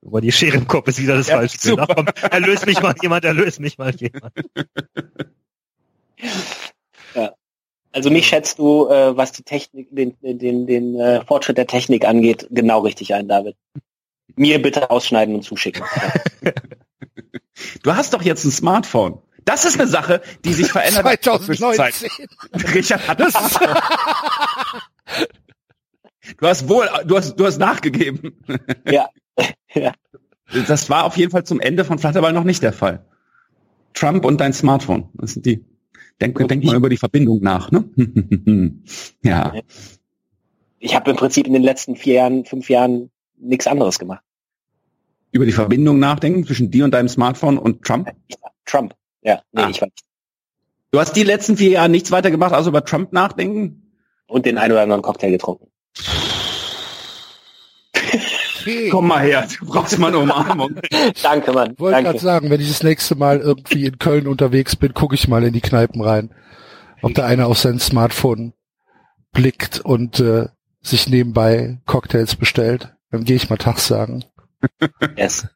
wo 0.00 0.20
die 0.20 0.30
Schere 0.30 0.58
im 0.58 0.68
Kopf 0.68 0.88
ist 0.88 1.00
wieder 1.02 1.16
das 1.16 1.28
Ja, 1.28 1.38
falsche 1.38 1.58
Bild. 1.58 1.80
Ach, 1.80 1.88
komm, 1.94 2.06
erlöst 2.30 2.66
mich 2.66 2.80
mal 2.80 2.94
jemand, 3.02 3.24
erlöst 3.24 3.60
mich 3.60 3.78
mal 3.78 3.94
jemand. 3.96 4.32
also 7.92 8.10
mich 8.10 8.26
schätzt 8.26 8.58
du, 8.58 8.88
äh, 8.88 9.16
was 9.16 9.32
die 9.32 9.42
Technik, 9.42 9.88
den, 9.90 10.14
den, 10.20 10.66
den 10.66 11.00
äh, 11.00 11.24
Fortschritt 11.24 11.58
der 11.58 11.66
Technik 11.66 12.04
angeht, 12.04 12.46
genau 12.50 12.80
richtig 12.80 13.14
ein, 13.14 13.28
David. 13.28 13.56
Mir 14.36 14.62
bitte 14.62 14.90
ausschneiden 14.90 15.34
und 15.34 15.42
zuschicken. 15.42 15.84
Du 17.82 17.92
hast 17.94 18.14
doch 18.14 18.22
jetzt 18.22 18.44
ein 18.44 18.52
Smartphone. 18.52 19.20
Das 19.44 19.64
ist 19.64 19.80
eine 19.80 19.88
Sache, 19.88 20.20
die 20.44 20.52
sich 20.52 20.70
verändert. 20.70 21.04
hat 21.04 21.26
in 21.26 21.32
der 21.32 21.40
Zwischenzeit. 21.40 21.94
2019. 21.94 22.72
Richard 22.74 23.08
hat 23.08 23.18
das. 23.18 23.34
Du 26.38 26.46
hast 26.46 26.68
wohl, 26.68 26.88
du 27.04 27.16
hast, 27.16 27.36
du 27.36 27.46
hast 27.46 27.58
nachgegeben. 27.58 28.36
ja. 28.84 29.08
ja. 29.74 29.92
das 30.66 30.90
war 30.90 31.04
auf 31.04 31.16
jeden 31.16 31.32
Fall 31.32 31.44
zum 31.44 31.60
Ende 31.60 31.84
von 31.84 31.98
Flatterball 31.98 32.32
noch 32.32 32.44
nicht 32.44 32.62
der 32.62 32.72
Fall. 32.72 33.04
Trump 33.94 34.24
und 34.24 34.40
dein 34.40 34.52
Smartphone. 34.52 35.08
Das 35.14 35.32
sind 35.32 35.46
die. 35.46 35.64
Denk, 36.20 36.36
denk 36.48 36.64
mal 36.64 36.76
über 36.76 36.88
die 36.88 36.96
Verbindung 36.96 37.40
nach, 37.42 37.70
ne? 37.70 37.84
ja. 39.22 39.52
Ich 40.80 40.94
habe 40.94 41.10
im 41.10 41.16
Prinzip 41.16 41.46
in 41.46 41.52
den 41.52 41.62
letzten 41.62 41.96
vier 41.96 42.14
Jahren, 42.14 42.44
fünf 42.44 42.68
Jahren 42.68 43.10
nichts 43.36 43.66
anderes 43.66 43.98
gemacht. 43.98 44.22
Über 45.30 45.46
die 45.46 45.52
Verbindung 45.52 45.98
nachdenken 45.98 46.44
zwischen 46.44 46.70
dir 46.70 46.84
und 46.84 46.92
deinem 46.92 47.08
Smartphone 47.08 47.58
und 47.58 47.82
Trump? 47.84 48.10
Trump. 48.64 48.94
Ja, 49.22 49.42
nee, 49.52 49.62
Ah. 49.62 49.68
ich 49.70 49.80
war 49.80 49.88
Du 50.90 50.98
hast 50.98 51.14
die 51.16 51.22
letzten 51.22 51.56
vier 51.58 51.70
Jahre 51.70 51.90
nichts 51.90 52.10
weiter 52.10 52.30
gemacht, 52.30 52.52
als 52.54 52.66
über 52.66 52.84
Trump 52.84 53.12
nachdenken? 53.12 53.82
und 54.26 54.44
den 54.44 54.58
einen 54.58 54.72
oder 54.72 54.82
anderen 54.82 55.02
Cocktail 55.02 55.30
getrunken. 55.30 55.68
Komm 58.90 59.08
mal 59.08 59.20
her, 59.20 59.46
du 59.58 59.66
brauchst 59.66 59.98
mal 59.98 60.08
eine 60.08 60.18
Umarmung. 60.18 60.76
Danke, 61.22 61.52
Mann. 61.52 61.74
Wollte 61.78 61.96
Danke. 61.96 62.10
gerade 62.10 62.24
sagen, 62.24 62.50
wenn 62.50 62.60
ich 62.60 62.68
das 62.68 62.82
nächste 62.82 63.14
Mal 63.14 63.40
irgendwie 63.40 63.86
in 63.86 63.98
Köln 63.98 64.26
unterwegs 64.26 64.76
bin, 64.76 64.94
gucke 64.94 65.14
ich 65.14 65.28
mal 65.28 65.44
in 65.44 65.52
die 65.52 65.60
Kneipen 65.60 66.02
rein, 66.02 66.30
ob 67.02 67.14
da 67.14 67.24
einer 67.24 67.46
auf 67.46 67.58
sein 67.58 67.78
Smartphone 67.78 68.52
blickt 69.32 69.80
und 69.80 70.20
äh, 70.20 70.48
sich 70.80 71.08
nebenbei 71.08 71.78
Cocktails 71.86 72.36
bestellt. 72.36 72.94
Dann 73.10 73.24
gehe 73.24 73.36
ich 73.36 73.50
mal 73.50 73.56
Tag 73.56 73.78
sagen. 73.78 74.24
Yes. 75.16 75.46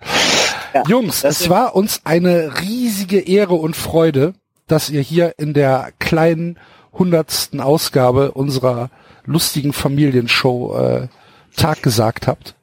Jungs, 0.86 1.22
das 1.22 1.42
es 1.42 1.50
war 1.50 1.74
uns 1.74 2.02
eine 2.04 2.60
riesige 2.60 3.20
Ehre 3.20 3.54
und 3.54 3.76
Freude, 3.76 4.34
dass 4.66 4.90
ihr 4.90 5.00
hier 5.00 5.34
in 5.38 5.52
der 5.52 5.92
kleinen 5.98 6.58
hundertsten 6.92 7.60
Ausgabe 7.60 8.32
unserer 8.32 8.90
lustigen 9.24 9.72
Familienshow 9.72 10.76
äh, 10.78 11.08
Tag 11.56 11.82
gesagt 11.82 12.26
habt. 12.26 12.54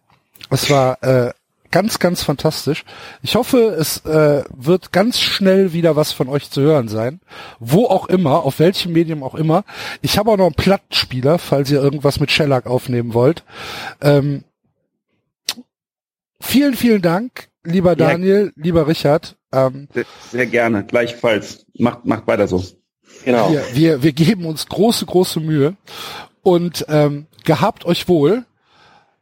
Es 0.50 0.70
war 0.70 1.02
äh, 1.04 1.34
ganz, 1.72 2.00
ganz 2.00 2.24
fantastisch. 2.24 2.86
Ich 3.22 3.36
hoffe, 3.36 3.76
es 3.78 4.06
äh, 4.06 4.44
wird 4.56 4.92
ganz 4.92 5.20
schnell 5.20 5.74
wieder 5.74 5.96
was 5.96 6.12
von 6.12 6.30
euch 6.30 6.50
zu 6.50 6.62
hören 6.62 6.88
sein. 6.88 7.20
Wo 7.60 7.86
auch 7.86 8.08
immer, 8.08 8.44
auf 8.44 8.60
welchem 8.60 8.94
Medium 8.94 9.24
auch 9.24 9.36
immer. 9.36 9.64
Ich 10.02 10.18
habe 10.18 10.32
auch 10.32 10.38
noch 10.38 10.46
einen 10.46 10.56
Plattenspieler, 10.56 11.40
falls 11.40 11.70
ihr 11.72 11.82
irgendwas 11.82 12.20
mit 12.20 12.32
Shellac 12.32 12.66
aufnehmen 12.66 13.14
wollt. 13.14 13.44
Ähm, 14.02 14.44
vielen, 16.40 16.76
vielen 16.76 17.02
Dank, 17.02 17.50
lieber 17.64 17.92
Ja. 17.92 18.10
Daniel, 18.10 18.54
lieber 18.56 18.88
Richard. 18.88 19.36
Ähm, 19.52 19.88
Sehr, 19.94 20.06
sehr 20.32 20.46
gerne, 20.46 20.86
gleichfalls. 20.86 21.66
Macht, 21.78 22.06
macht 22.06 22.28
weiter 22.28 22.48
so. 22.48 22.64
Genau. 23.24 23.52
wir, 23.52 23.64
wir, 23.74 24.04
wir 24.04 24.14
geben 24.14 24.46
uns 24.46 24.68
große, 24.68 25.06
große 25.06 25.40
Mühe. 25.40 25.76
Und 26.44 26.86
ähm, 26.88 27.28
gehabt 27.44 27.86
euch 27.86 28.08
wohl. 28.08 28.46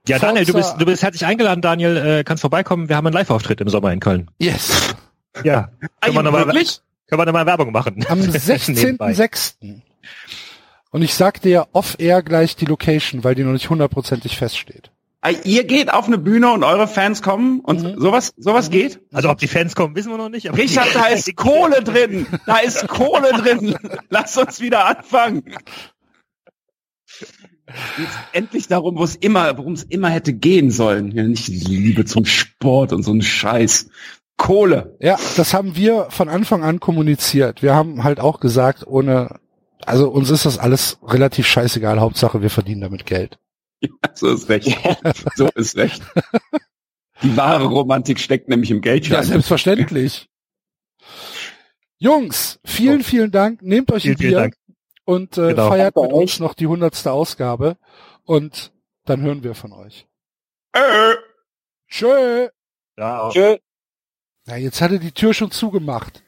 Ja, 0.08 0.20
Daniel, 0.20 0.46
du 0.46 0.54
bist, 0.54 0.76
du 0.78 0.86
bist 0.86 1.02
herzlich 1.04 1.26
eingeladen, 1.26 1.62
Daniel, 1.62 1.98
äh, 1.98 2.24
kannst 2.24 2.42
vorbeikommen. 2.42 2.90
Wir 2.90 2.96
haben 2.96 3.08
einen 3.08 3.14
Live-Auftritt 3.14 3.60
im 3.62 3.70
Sommer 3.70 3.92
in 3.92 4.00
Köln. 4.00 4.30
Yes. 4.38 4.96
Ja. 5.44 5.70
Können 6.02 6.16
wir 6.16 6.24
nochmal 6.24 6.46
wirklich? 6.46 6.80
können 7.08 7.22
wir 7.22 7.26
noch 7.26 7.34
mal 7.34 7.46
Werbung 7.46 7.72
machen? 7.72 8.06
Am 8.08 8.20
Nebenbei. 8.20 9.12
16.06. 9.12 9.56
Und 10.92 11.02
ich 11.02 11.14
sag 11.14 11.42
dir 11.42 11.68
off-air 11.74 12.22
gleich 12.24 12.56
die 12.56 12.66
Location, 12.66 13.24
weil 13.24 13.36
die 13.36 13.44
noch 13.44 13.52
nicht 13.52 13.70
hundertprozentig 13.70 14.38
feststeht. 14.38 14.92
Ah, 15.22 15.32
Ihr 15.44 15.64
geht 15.66 15.92
auf 15.92 16.06
eine 16.06 16.20
Bühne 16.20 16.52
und 16.54 16.64
eure 16.64 16.88
Fans 16.88 17.22
kommen 17.24 17.60
und 17.62 17.82
Mhm. 17.82 18.00
sowas, 18.00 18.34
sowas 18.38 18.70
geht? 18.70 19.00
Also 19.12 19.30
ob 19.32 19.40
die 19.40 19.48
Fans 19.48 19.76
kommen, 19.76 19.96
wissen 19.96 20.12
wir 20.12 20.18
noch 20.18 20.30
nicht. 20.30 20.48
aber- 20.48 20.58
Richard, 20.58 20.94
da 20.94 21.08
ist 21.08 21.36
Kohle 21.36 21.82
drin. 21.84 22.28
Da 22.46 22.58
ist 22.58 22.88
Kohle 22.88 23.32
drin. 23.32 23.76
Lass 24.10 24.38
uns 24.38 24.62
wieder 24.62 24.86
anfangen. 24.86 25.44
Jetzt 27.98 28.18
endlich 28.34 28.68
darum, 28.68 28.98
wo 28.98 29.04
es 29.04 29.16
immer, 29.16 29.58
worum 29.58 29.74
es 29.74 29.84
immer 29.84 30.10
hätte 30.10 30.34
gehen 30.34 30.70
sollen. 30.70 31.12
Ja, 31.12 31.24
nicht 31.24 31.48
die 31.48 31.54
Liebe 31.54 32.06
zum 32.06 32.26
Sport 32.26 32.94
und 32.94 33.04
so 33.04 33.12
ein 33.12 33.22
Scheiß. 33.22 33.90
Kohle. 34.38 34.98
Ja, 35.00 35.18
das 35.38 35.54
haben 35.54 35.76
wir 35.76 36.08
von 36.10 36.28
Anfang 36.30 36.64
an 36.64 36.80
kommuniziert. 36.80 37.62
Wir 37.64 37.74
haben 37.74 38.04
halt 38.04 38.20
auch 38.20 38.40
gesagt, 38.42 38.86
ohne, 38.86 39.40
also 39.86 40.10
uns 40.10 40.30
ist 40.30 40.46
das 40.46 40.58
alles 40.60 41.00
relativ 41.04 41.48
scheißegal. 41.48 42.00
Hauptsache, 42.02 42.42
wir 42.42 42.50
verdienen 42.50 42.82
damit 42.82 43.06
Geld. 43.06 43.40
Ja, 43.82 43.90
so 44.14 44.30
ist 44.34 44.50
recht. 44.50 44.76
So 45.36 45.48
ist 45.54 45.76
recht. 45.76 46.02
Die 47.22 47.36
wahre 47.38 47.66
Romantik 47.66 48.20
steckt 48.20 48.48
nämlich 48.50 48.72
im 48.72 48.78
Ja, 48.78 48.82
Geldschein. 48.82 49.24
selbstverständlich. 49.24 50.28
Jungs, 51.98 52.60
vielen, 52.66 53.04
vielen 53.04 53.32
Dank. 53.32 53.62
Nehmt 53.62 53.92
euch 53.92 54.06
ein 54.06 54.16
Vielen, 54.16 54.18
vielen 54.18 54.30
Bier 54.32 54.40
Dank. 54.40 54.56
Und 55.06 55.38
äh, 55.38 55.50
Genau. 55.50 55.70
feiert 55.70 55.96
mit 55.96 56.12
uns 56.12 56.40
noch 56.40 56.54
die 56.54 56.68
hundertste 56.68 57.12
Ausgabe. 57.12 57.78
Und 58.26 58.72
dann 59.06 59.22
hören 59.22 59.44
wir 59.44 59.56
von 59.56 59.72
euch. 59.72 60.08
Äh. 60.74 61.14
Tschö. 61.88 62.50
Ja, 62.98 63.30
Tschö. 63.30 63.58
Ja, 64.48 64.56
jetzt 64.58 64.82
hat 64.82 64.92
er 64.92 65.00
die 65.00 65.12
Tür 65.12 65.34
schon 65.34 65.52
zugemacht. 65.52 66.24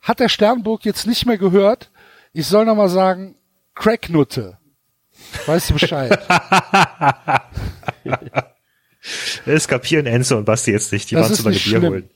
Hat 0.00 0.20
der 0.20 0.28
Sternburg 0.28 0.84
jetzt 0.84 1.06
nicht 1.06 1.26
mehr 1.26 1.38
gehört? 1.38 1.90
Ich 2.32 2.46
soll 2.46 2.64
noch 2.64 2.74
mal 2.76 2.88
sagen, 2.88 3.36
Cracknutte. 3.74 4.58
Weißt 5.46 5.70
du 5.70 5.74
Bescheid? 5.74 6.18
Es 9.46 9.66
kapieren 9.66 10.06
Enzo 10.06 10.36
und 10.36 10.44
Basti 10.44 10.72
jetzt 10.72 10.92
nicht. 10.92 11.10
Die 11.10 11.14
Das 11.14 11.28
waren 11.28 11.34
zu 11.36 11.42
lange 11.44 11.54
Bier 11.56 11.60
schlimm. 11.62 11.84
holen. 11.84 12.10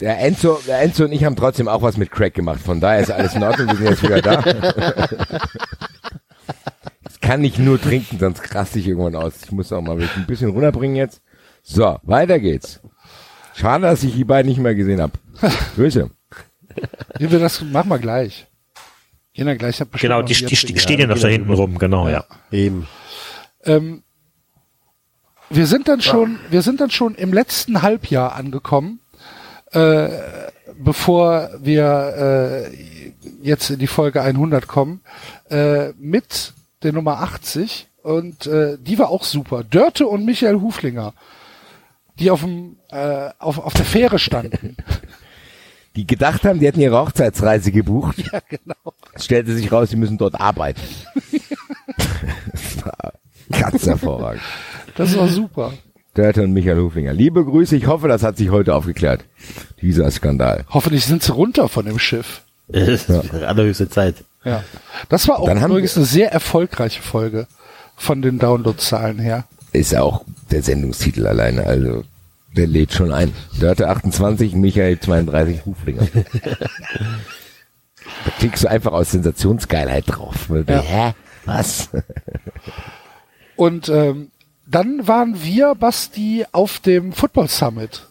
Der 0.00 0.20
Enzo, 0.20 0.60
der 0.66 0.80
Enzo 0.80 1.04
und 1.04 1.12
ich 1.12 1.24
haben 1.24 1.34
trotzdem 1.34 1.66
auch 1.66 1.82
was 1.82 1.96
mit 1.96 2.10
Crack 2.10 2.34
gemacht. 2.34 2.60
Von 2.60 2.80
daher 2.80 3.00
ist 3.00 3.10
alles 3.10 3.34
in 3.34 3.42
Ordnung. 3.42 3.68
Wir 3.68 3.76
sind 3.76 3.88
jetzt 3.88 4.02
wieder 4.02 4.22
da. 4.22 4.42
Das 7.02 7.20
kann 7.20 7.42
ich 7.42 7.58
nur 7.58 7.80
trinken, 7.80 8.18
sonst 8.18 8.54
raste 8.54 8.78
ich 8.78 8.86
irgendwann 8.86 9.16
aus. 9.16 9.42
Ich 9.44 9.52
muss 9.52 9.72
auch 9.72 9.82
mal 9.82 10.00
ein 10.00 10.26
bisschen 10.26 10.50
runterbringen 10.50 10.96
jetzt. 10.96 11.20
So, 11.62 11.98
weiter 12.02 12.38
geht's. 12.38 12.80
Schade, 13.54 13.82
dass 13.82 14.04
ich 14.04 14.14
die 14.14 14.24
beiden 14.24 14.48
nicht 14.48 14.60
mehr 14.60 14.74
gesehen 14.74 15.00
habe. 15.00 15.12
Grüße. 15.76 16.10
Wir 17.18 17.28
das 17.38 17.60
machen 17.62 17.88
wir 17.90 17.98
gleich. 17.98 18.46
Gehen 19.34 19.46
dann 19.46 19.58
gleich. 19.58 19.78
bestimmt 19.78 20.00
Genau, 20.00 20.22
die, 20.22 20.34
die, 20.34 20.56
stehen 20.56 21.00
ja 21.00 21.06
noch 21.06 21.18
da 21.18 21.28
hinten 21.28 21.52
rum, 21.52 21.78
genau, 21.78 22.08
ja. 22.08 22.24
Eben. 22.50 22.86
Ähm, 23.64 24.02
wir 25.50 25.66
sind 25.66 25.88
dann 25.88 26.00
schon, 26.00 26.38
wir 26.50 26.62
sind 26.62 26.80
dann 26.80 26.90
schon 26.90 27.14
im 27.14 27.32
letzten 27.32 27.82
Halbjahr 27.82 28.34
angekommen, 28.34 29.00
äh, 29.72 30.08
bevor 30.78 31.50
wir 31.60 32.70
äh, 32.72 33.18
jetzt 33.42 33.70
in 33.70 33.78
die 33.78 33.86
Folge 33.86 34.22
100 34.22 34.66
kommen, 34.66 35.00
äh, 35.50 35.90
mit 35.98 36.54
der 36.82 36.92
Nummer 36.92 37.20
80 37.20 37.88
und 38.02 38.46
äh, 38.46 38.78
die 38.78 38.98
war 38.98 39.10
auch 39.10 39.24
super. 39.24 39.64
Dörte 39.64 40.06
und 40.06 40.24
Michael 40.24 40.60
Huflinger, 40.60 41.14
die 42.18 42.30
auf 42.30 42.40
dem 42.40 42.76
äh, 42.90 43.30
auf, 43.38 43.58
auf 43.58 43.74
der 43.74 43.84
Fähre 43.84 44.18
standen. 44.18 44.76
Die 45.96 46.06
gedacht 46.06 46.44
haben, 46.44 46.60
die 46.60 46.66
hätten 46.66 46.80
ihre 46.80 46.96
Hochzeitsreise 46.96 47.72
gebucht. 47.72 48.18
ja, 48.32 48.38
genau. 48.48 48.94
Es 49.14 49.24
stellte 49.24 49.52
sich 49.56 49.72
raus, 49.72 49.90
sie 49.90 49.96
müssen 49.96 50.16
dort 50.16 50.40
arbeiten. 50.40 50.80
das 52.52 52.84
war 52.84 53.14
ganz 53.50 53.84
hervorragend. 53.84 54.42
Das 54.94 55.16
war 55.16 55.26
super. 55.26 55.72
Dörte 56.14 56.42
und 56.42 56.52
Michael 56.52 56.80
Huflinger. 56.80 57.12
Liebe 57.12 57.44
Grüße, 57.44 57.76
ich 57.76 57.86
hoffe, 57.86 58.08
das 58.08 58.22
hat 58.22 58.36
sich 58.36 58.50
heute 58.50 58.74
aufgeklärt. 58.74 59.24
Dieser 59.80 60.10
Skandal. 60.10 60.64
Hoffentlich 60.70 61.04
sind 61.06 61.22
sie 61.22 61.32
runter 61.32 61.68
von 61.68 61.86
dem 61.86 61.98
Schiff. 61.98 62.42
Es 62.68 63.08
ist 63.08 63.10
allerhöchste 63.34 63.88
Zeit. 63.88 64.16
Ja. 64.44 64.64
Das 65.08 65.28
war 65.28 65.40
auch 65.40 65.46
Dann 65.46 65.60
haben 65.60 65.70
übrigens 65.70 65.96
eine 65.96 66.06
sehr 66.06 66.32
erfolgreiche 66.32 67.02
Folge 67.02 67.46
von 67.96 68.22
den 68.22 68.38
Downloadzahlen 68.38 69.18
her. 69.18 69.44
Ist 69.72 69.94
auch 69.96 70.24
der 70.50 70.62
Sendungstitel 70.62 71.26
alleine, 71.26 71.64
also 71.66 72.04
der 72.56 72.66
lädt 72.66 72.92
schon 72.92 73.12
ein. 73.12 73.32
Dörte 73.60 73.88
28, 73.88 74.54
Michael 74.54 74.98
32, 74.98 75.66
Huflinger. 75.66 76.06
da 76.42 78.30
klickst 78.38 78.64
du 78.64 78.68
einfach 78.68 78.92
aus 78.92 79.12
Sensationsgeilheit 79.12 80.04
drauf. 80.06 80.48
Ja. 80.66 80.80
Hä? 80.80 81.14
Was? 81.44 81.90
Und 83.56 83.88
ähm, 83.88 84.30
dann 84.70 85.06
waren 85.06 85.42
wir, 85.42 85.74
Basti, 85.74 86.44
auf 86.52 86.78
dem 86.80 87.12
Football 87.12 87.48
Summit. 87.48 88.06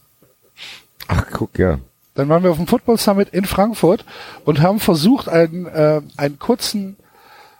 Ach, 1.07 1.25
guck, 1.31 1.57
ja. 1.59 1.79
Dann 2.15 2.29
waren 2.29 2.41
wir 2.41 2.49
auf 2.49 2.57
dem 2.57 2.67
Football 2.67 2.97
Summit 2.97 3.29
in 3.29 3.45
Frankfurt 3.45 4.03
und 4.43 4.61
haben 4.61 4.79
versucht, 4.79 5.29
einen, 5.29 5.67
äh, 5.67 6.01
einen 6.17 6.39
kurzen, 6.39 6.97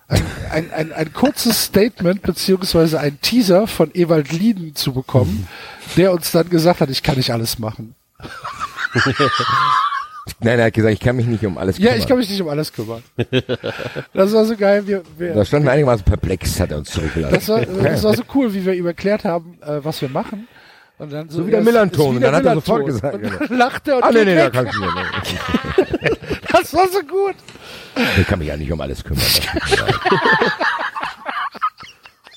ein, 0.08 0.26
ein, 0.50 0.72
ein, 0.72 0.92
ein 0.93 1.14
kurzes 1.14 1.66
Statement 1.66 2.24
beziehungsweise 2.24 3.00
ein 3.00 3.22
Teaser 3.22 3.67
von 3.67 3.92
Ewald 3.93 4.32
Lieden 4.32 4.74
zu 4.74 4.93
bekommen, 4.93 5.48
der 5.95 6.11
uns 6.11 6.32
dann 6.32 6.50
gesagt 6.50 6.82
hat, 6.82 6.90
ich 6.90 7.03
kann 7.03 7.17
nicht 7.17 7.32
alles 7.32 7.59
machen. 7.59 7.93
Nein, 10.39 10.59
er 10.59 10.65
hat 10.65 10.73
gesagt, 10.73 10.93
ich 10.93 10.99
kann 10.99 11.15
mich 11.15 11.25
nicht 11.25 11.45
um 11.45 11.57
alles 11.57 11.77
Ja, 11.77 11.85
kümmern. 11.85 11.99
ich 11.99 12.07
kann 12.07 12.17
mich 12.17 12.30
nicht 12.30 12.41
um 12.41 12.49
alles 12.49 12.73
kümmern. 12.73 13.03
Das 14.14 14.33
war 14.33 14.45
so 14.45 14.56
geil. 14.56 14.85
Wir, 14.88 15.03
wir, 15.17 15.33
da 15.33 15.45
standen 15.45 15.67
einigermaßen 15.67 16.06
perplex, 16.06 16.59
hat 16.59 16.72
er 16.72 16.77
uns 16.77 16.89
zurückgelassen. 16.91 17.33
Das 17.35 17.49
war, 17.49 17.61
das 17.83 18.03
war 18.03 18.14
so 18.15 18.23
cool, 18.35 18.53
wie 18.53 18.65
wir 18.65 18.73
ihm 18.73 18.85
erklärt 18.85 19.23
haben, 19.25 19.57
äh, 19.61 19.83
was 19.83 20.01
wir 20.01 20.09
machen. 20.09 20.47
Und 20.99 21.11
dann 21.14 21.30
so, 21.30 21.38
So 21.39 21.47
wie 21.47 21.51
der 21.51 21.59
ja, 21.59 21.65
Millanton. 21.65 22.15
Und 22.15 22.22
dann 22.22 22.35
hat 22.35 22.45
er 22.45 22.56
sofort 22.56 22.85
gesagt, 22.88 23.15
Und 23.15 23.22
genau. 23.22 23.38
dann 23.47 23.57
lachte 23.57 23.91
er 23.91 23.97
und 23.97 24.03
Ah, 24.03 24.11
nee, 24.11 24.25
nee, 24.25 24.35
da 24.35 24.45
weg. 24.45 24.53
kannst 24.53 24.73
du 24.75 24.81
nicht. 24.81 26.17
Das 26.51 26.73
war 26.73 26.88
so 26.88 27.01
gut. 27.01 27.35
Ich 28.19 28.25
kann 28.25 28.39
mich 28.39 28.47
ja 28.47 28.57
nicht 28.57 28.72
um 28.72 28.81
alles 28.81 29.03
kümmern. 29.03 29.23
Das. 29.23 29.77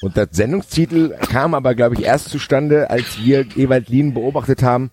Und 0.03 0.17
der 0.17 0.29
Sendungstitel 0.31 1.11
kam 1.31 1.55
aber, 1.55 1.75
glaube 1.75 1.95
ich, 1.95 2.03
erst 2.05 2.31
zustande, 2.31 2.89
als 2.91 3.19
wir 3.19 3.45
Ewald 3.57 3.89
Lien 3.89 4.15
beobachtet 4.15 4.63
haben, 4.63 4.91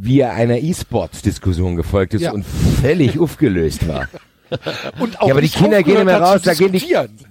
wie 0.00 0.20
er 0.20 0.32
einer 0.32 0.58
E-Sports-Diskussion 0.58 1.76
gefolgt 1.76 2.14
ist 2.14 2.22
Ja. 2.22 2.32
und 2.32 2.44
völlig 2.44 3.18
aufgelöst 3.18 3.86
war. 3.88 4.08
Und 4.98 5.20
auch 5.20 5.26
ja, 5.26 5.34
aber 5.34 5.42
die 5.42 5.50
Kinder 5.50 5.82
gehen 5.82 5.96
nicht 5.96 6.06
mehr 6.06 6.22
raus, 6.22 6.40
da 6.42 6.54
gehen 6.54 6.72
die. 6.72 6.82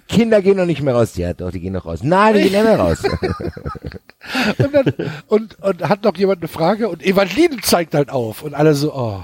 Kinder 0.08 0.40
gehen 0.40 0.56
noch 0.56 0.66
nicht 0.66 0.82
mehr 0.82 0.94
raus. 0.94 1.16
Ja, 1.16 1.34
doch, 1.34 1.50
die 1.50 1.58
gehen 1.58 1.72
noch 1.72 1.84
raus. 1.84 1.98
Nein, 2.04 2.34
die 2.34 2.42
gehen 2.42 2.52
nicht 2.52 2.62
mehr 2.62 2.78
raus. 2.78 3.02
Und, 4.58 4.72
dann, 4.74 4.92
und, 5.26 5.58
und 5.60 5.88
hat 5.88 6.04
noch 6.04 6.16
jemand 6.16 6.42
eine 6.42 6.48
Frage 6.48 6.88
und 6.88 7.02
Evangeline 7.02 7.56
zeigt 7.62 7.94
halt 7.94 8.10
auf 8.10 8.42
und 8.42 8.54
alle 8.54 8.74
so, 8.74 8.92
oh. 8.94 9.20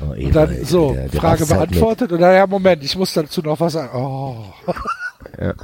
Oh, 0.00 0.12
Und 0.12 0.34
dann 0.36 0.64
so, 0.64 0.92
der- 0.92 1.08
der 1.08 1.20
Frage 1.20 1.40
halt 1.48 1.70
beantwortet 1.70 2.12
und 2.12 2.20
dann, 2.20 2.34
ja, 2.34 2.46
Moment, 2.46 2.84
ich 2.84 2.96
muss 2.96 3.12
dazu 3.14 3.40
noch 3.42 3.58
was 3.60 3.72
sagen. 3.72 3.90
Oh. 3.96 4.44
Ja. 5.40 5.54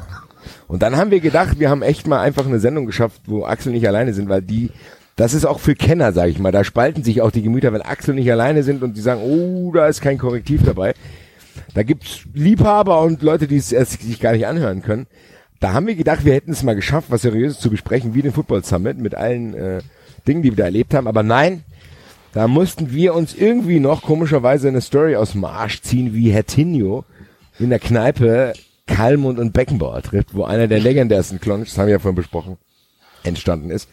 Und 0.67 0.83
dann 0.83 0.97
haben 0.97 1.11
wir 1.11 1.21
gedacht, 1.21 1.59
wir 1.61 1.69
haben 1.69 1.83
echt 1.83 2.07
mal 2.07 2.21
einfach 2.21 2.47
eine 2.47 2.59
Sendung 2.59 2.87
geschafft, 2.87 3.21
wo 3.27 3.45
Axel 3.45 3.73
nicht 3.73 3.87
alleine 3.87 4.15
sind, 4.15 4.29
weil 4.29 4.41
die, 4.43 4.71
das 5.19 5.35
ist 5.35 5.45
auch 5.45 5.59
für 5.59 5.75
Kenner, 5.75 6.13
sage 6.13 6.31
ich 6.31 6.39
mal, 6.39 6.53
da 6.53 6.63
spalten 6.63 7.03
sich 7.03 7.23
auch 7.23 7.33
die 7.33 7.43
Gemüter, 7.43 7.73
wenn 7.73 7.83
Axel 7.83 8.15
nicht 8.15 8.31
alleine 8.31 8.63
sind 8.63 8.85
und 8.85 8.97
die 8.97 9.01
sagen, 9.01 9.21
oh, 9.21 9.73
da 9.73 9.89
ist 9.89 10.01
kein 10.01 10.17
Korrektiv 10.17 10.63
dabei. 10.65 10.95
Da 11.75 11.83
gibt's 11.83 12.21
Liebhaber 12.35 13.03
und 13.03 13.21
Leute, 13.23 13.49
die 13.49 13.57
es 13.57 13.73
erst 13.73 14.01
sich 14.01 14.21
gar 14.21 14.33
nicht 14.33 14.47
anhören 14.47 14.81
können. 14.81 15.09
Da 15.59 15.73
haben 15.73 15.89
wir 15.89 15.97
gedacht, 15.97 16.25
wir 16.25 16.35
hätten 16.35 16.53
es 16.53 16.63
mal 16.63 16.77
geschafft, 16.77 17.11
was 17.11 17.23
Seriöses 17.23 17.59
zu 17.59 17.69
besprechen, 17.69 18.15
wie 18.15 18.23
den 18.23 18.33
Football 18.33 18.63
Summit 18.63 18.99
mit 18.99 19.17
allen 19.17 19.55
äh, 19.55 19.81
Dingen, 20.29 20.43
die 20.43 20.51
wir 20.51 20.57
da 20.57 20.65
erlebt 20.67 20.95
haben. 20.95 21.09
Aber 21.09 21.25
nein, 21.25 21.65
da 22.33 22.47
mussten 22.47 22.93
wir 22.93 23.13
uns 23.13 23.35
irgendwie 23.35 23.81
noch 23.81 24.03
komischerweise 24.03 24.69
eine 24.69 24.81
Story 24.81 25.17
aus 25.17 25.33
dem 25.33 25.45
Arsch 25.45 25.83
ziehen, 25.83 26.15
wie 26.15 26.31
Herr 26.31 26.47
Tinio 26.47 27.05
in 27.59 27.71
der 27.71 27.81
Kneipe 27.81 28.53
Kalmund 28.87 29.41
und 29.41 29.53
Beckenbauer 29.53 30.01
trifft, 30.01 30.33
wo 30.33 30.45
einer 30.45 30.69
der 30.69 30.79
legendärsten 30.79 31.41
Clowns, 31.41 31.71
das 31.71 31.79
haben 31.79 31.87
wir 31.87 31.95
ja 31.95 31.99
vorhin 31.99 32.15
besprochen, 32.15 32.57
entstanden 33.25 33.71
ist. 33.71 33.89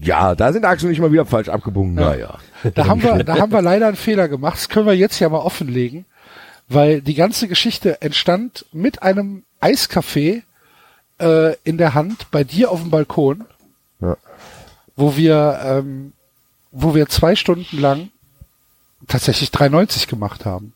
Ja, 0.00 0.34
da 0.34 0.52
sind 0.52 0.64
Axel 0.64 0.88
und 0.88 0.92
ich 0.92 1.00
mal 1.00 1.12
wieder 1.12 1.26
falsch 1.26 1.48
abgebogen. 1.48 1.94
Naja. 1.94 2.38
Da 2.74 2.86
haben 2.86 3.02
wir, 3.02 3.24
da 3.24 3.38
haben 3.38 3.52
wir 3.52 3.62
leider 3.62 3.86
einen 3.88 3.96
Fehler 3.96 4.28
gemacht. 4.28 4.56
Das 4.56 4.68
können 4.68 4.86
wir 4.86 4.96
jetzt 4.96 5.18
ja 5.18 5.28
mal 5.28 5.38
offenlegen, 5.38 6.04
weil 6.68 7.00
die 7.00 7.14
ganze 7.14 7.48
Geschichte 7.48 8.00
entstand 8.02 8.66
mit 8.72 9.02
einem 9.02 9.42
Eiskaffee 9.60 10.42
äh, 11.20 11.54
in 11.64 11.78
der 11.78 11.94
Hand 11.94 12.30
bei 12.30 12.44
dir 12.44 12.70
auf 12.70 12.80
dem 12.80 12.90
Balkon, 12.90 13.44
Ja. 14.00 14.16
wo 14.96 15.16
wir, 15.16 15.60
ähm, 15.64 16.12
wo 16.72 16.94
wir 16.94 17.08
zwei 17.08 17.34
Stunden 17.36 17.78
lang 17.80 18.08
tatsächlich 19.08 19.50
3,90 19.50 20.06
gemacht 20.08 20.44
haben. 20.44 20.72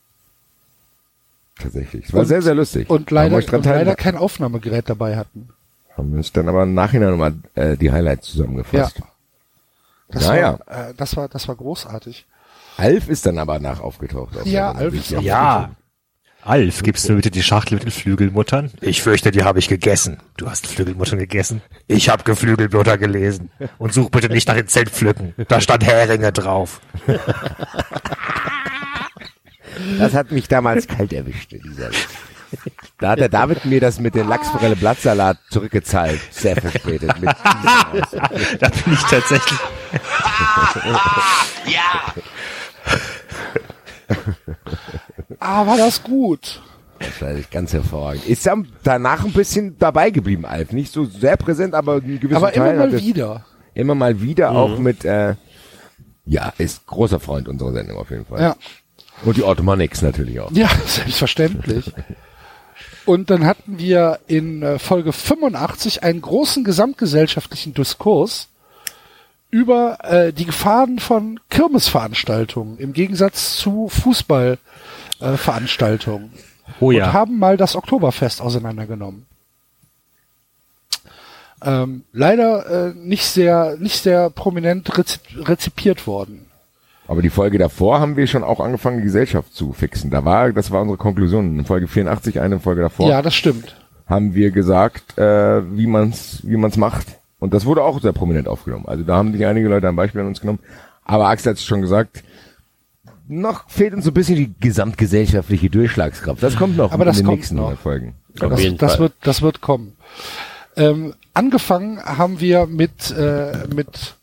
Tatsächlich. 1.59 2.05
Es 2.05 2.13
war 2.13 2.21
Und- 2.21 2.25
sehr, 2.27 2.41
sehr 2.41 2.55
lustig. 2.55 2.89
Und 2.89 3.11
leider, 3.11 3.37
und 3.37 3.65
leider 3.65 3.95
kein 3.95 4.17
Aufnahmegerät 4.17 4.89
dabei 4.89 5.15
hatten. 5.17 5.49
Haben 5.97 6.11
wir 6.11 6.17
uns 6.17 6.31
dann 6.31 6.49
aber 6.49 6.63
im 6.63 6.73
Nachhinein 6.73 7.11
nochmal 7.11 7.33
äh, 7.55 7.77
die 7.77 7.91
Highlights 7.91 8.27
zusammengefasst. 8.27 9.01
Das 10.09 10.27
Naja. 10.27 10.59
war, 10.65 10.89
äh, 10.89 10.93
das 10.95 11.15
war, 11.15 11.27
das 11.29 11.47
war 11.47 11.55
großartig. 11.55 12.25
Alf 12.77 13.07
ist 13.07 13.25
dann 13.25 13.37
aber 13.39 13.59
nach 13.59 13.79
aufgetaucht. 13.79 14.37
auf 14.37 14.45
Ja, 14.45 14.71
Alf 14.73 14.93
ist 14.93 15.15
auch 15.15 15.21
Ja. 15.21 15.71
Alf, 16.41 16.83
gibst 16.83 17.05
du 17.07 17.13
mir 17.13 17.15
bitte 17.15 17.31
die 17.31 17.41
Schachtel 17.41 17.73
mit 17.75 17.85
den 17.85 17.91
Flügelmuttern? 17.91 18.69
Ich 18.79 19.01
fürchte, 19.01 19.31
die 19.31 19.43
habe 19.43 19.57
ich 19.57 19.67
gegessen. 19.67 20.17
Du 20.37 20.47
hast 20.47 20.67
Flügelmuttern 20.67 21.17
gegessen? 21.17 21.63
Ich 21.87 22.07
habe 22.09 22.21
Geflügelmutter 22.23 22.99
gelesen. 22.99 23.49
Und 23.79 23.93
such 23.93 24.11
bitte 24.11 24.29
nicht 24.29 24.47
nach 24.47 24.53
den 24.55 24.67
Zeltpflücken. 24.67 25.33
Da 25.47 25.59
stand 25.59 25.83
Heringe 25.85 26.31
drauf. 26.31 26.81
Das 29.97 30.13
hat 30.13 30.31
mich 30.31 30.47
damals 30.47 30.87
kalt 30.87 31.13
erwischt, 31.13 31.51
dieser. 31.51 31.89
Da 32.99 33.09
hat 33.11 33.19
der 33.19 33.29
David 33.29 33.65
mir 33.65 33.79
das 33.79 33.99
mit 33.99 34.15
dem 34.15 34.27
Lachsforelle 34.27 34.75
Blattsalat 34.75 35.37
zurückgezahlt. 35.49 36.19
Sehr 36.31 36.55
verspätet. 36.55 37.19
Mit 37.19 37.29
Da 38.59 38.69
bin 38.69 38.93
ich 38.93 39.01
tatsächlich. 39.03 39.59
Ah, 45.39 45.65
war 45.65 45.77
das 45.77 46.01
gut. 46.03 46.61
Das 46.99 47.21
war 47.21 47.33
ganz 47.51 47.73
hervorragend. 47.73 48.25
Ist 48.25 48.45
dann 48.45 48.67
danach 48.83 49.25
ein 49.25 49.33
bisschen 49.33 49.77
dabei 49.77 50.09
geblieben, 50.09 50.45
Alf. 50.45 50.71
Nicht 50.71 50.91
so 50.91 51.05
sehr 51.05 51.37
präsent, 51.37 51.73
aber 51.73 51.95
ein 51.95 52.19
gewisser 52.19 52.37
Aber 52.37 52.53
immer 52.53 52.65
Teil 52.65 52.77
mal 52.77 52.87
hat 52.87 52.93
es 52.93 53.03
wieder. 53.03 53.45
Immer 53.73 53.95
mal 53.95 54.21
wieder 54.21 54.51
auch 54.51 54.79
mit, 54.79 55.03
äh, 55.03 55.35
ja, 56.25 56.53
ist 56.57 56.85
großer 56.87 57.19
Freund 57.19 57.47
unserer 57.49 57.73
Sendung 57.73 57.97
auf 57.97 58.09
jeden 58.09 58.25
Fall. 58.25 58.41
Ja. 58.41 58.55
Und 59.23 59.37
die 59.37 59.43
Automanics 59.43 60.01
natürlich 60.01 60.39
auch. 60.39 60.51
Ja, 60.51 60.69
selbstverständlich. 60.85 61.91
Und 63.05 63.29
dann 63.29 63.45
hatten 63.45 63.77
wir 63.77 64.19
in 64.27 64.63
äh, 64.63 64.79
Folge 64.79 65.13
85 65.13 66.03
einen 66.03 66.21
großen 66.21 66.63
gesamtgesellschaftlichen 66.63 67.73
Diskurs 67.73 68.47
über 69.51 69.97
äh, 70.03 70.33
die 70.33 70.45
Gefahren 70.45 70.99
von 70.99 71.39
Kirmesveranstaltungen 71.49 72.77
im 72.77 72.93
Gegensatz 72.93 73.57
zu 73.57 73.89
Fußballveranstaltungen. 73.89 76.33
Äh. 76.33 76.37
Oh 76.79 76.87
Und 76.87 76.95
ja. 76.95 77.13
haben 77.13 77.37
mal 77.37 77.57
das 77.57 77.75
Oktoberfest 77.75 78.41
auseinandergenommen. 78.41 79.27
Ähm, 81.63 82.05
leider 82.11 82.89
äh, 82.89 82.93
nicht 82.95 83.25
sehr 83.25 83.77
nicht 83.79 84.03
sehr 84.03 84.29
prominent 84.29 84.97
rezi 84.97 85.19
rezipiert 85.37 86.05
worden. 86.05 86.44
Aber 87.07 87.21
die 87.21 87.29
Folge 87.29 87.57
davor 87.57 87.99
haben 87.99 88.17
wir 88.17 88.25
schon 88.27 88.43
auch 88.43 88.59
angefangen, 88.59 88.97
die 88.97 89.03
Gesellschaft 89.03 89.53
zu 89.53 89.73
fixen. 89.73 90.09
Da 90.09 90.25
war, 90.25 90.51
das 90.51 90.71
war 90.71 90.81
unsere 90.81 90.97
Konklusion. 90.97 91.57
In 91.59 91.65
Folge 91.65 91.87
84, 91.87 92.39
eine 92.41 92.59
Folge 92.59 92.81
davor, 92.81 93.09
Ja, 93.09 93.21
das 93.21 93.35
stimmt. 93.35 93.75
haben 94.07 94.33
wir 94.33 94.51
gesagt, 94.51 95.17
äh, 95.17 95.61
wie 95.77 95.85
man's, 95.87 96.39
wie 96.43 96.57
man's 96.57 96.77
macht. 96.77 97.05
Und 97.39 97.53
das 97.53 97.65
wurde 97.65 97.83
auch 97.83 98.01
sehr 98.01 98.13
prominent 98.13 98.47
aufgenommen. 98.47 98.85
Also 98.87 99.03
da 99.03 99.17
haben 99.17 99.33
sich 99.33 99.45
einige 99.45 99.67
Leute 99.67 99.87
ein 99.87 99.95
Beispiel 99.95 100.21
an 100.21 100.27
uns 100.27 100.41
genommen. 100.41 100.59
Aber 101.03 101.27
Axel 101.27 101.51
hat 101.51 101.57
es 101.57 101.63
schon 101.65 101.81
gesagt, 101.81 102.23
noch 103.27 103.69
fehlt 103.69 103.93
uns 103.93 104.05
so 104.05 104.11
ein 104.11 104.13
bisschen 104.15 104.35
die 104.37 104.53
gesamtgesellschaftliche 104.59 105.69
Durchschlagskraft. 105.69 106.41
Das 106.41 106.55
kommt 106.55 106.77
noch 106.77 106.91
Aber 106.91 107.05
das 107.05 107.19
in 107.19 107.25
den 107.27 107.35
nächsten 107.35 107.55
noch. 107.55 107.77
Folgen. 107.77 108.15
das, 108.35 108.61
das 108.77 108.99
wird, 108.99 109.13
das 109.23 109.41
wird 109.43 109.61
kommen. 109.61 109.93
Ähm, 110.75 111.13
angefangen 111.33 112.03
haben 112.03 112.39
wir 112.39 112.65
mit, 112.67 113.11
äh, 113.11 113.67
mit, 113.73 114.15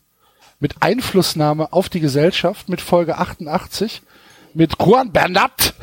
mit 0.63 0.75
Einflussnahme 0.79 1.73
auf 1.73 1.89
die 1.89 1.99
Gesellschaft 1.99 2.69
mit 2.69 2.79
Folge 2.79 3.17
88 3.17 4.01
mit 4.53 4.81
Juan 4.81 5.11
Bernat. 5.11 5.73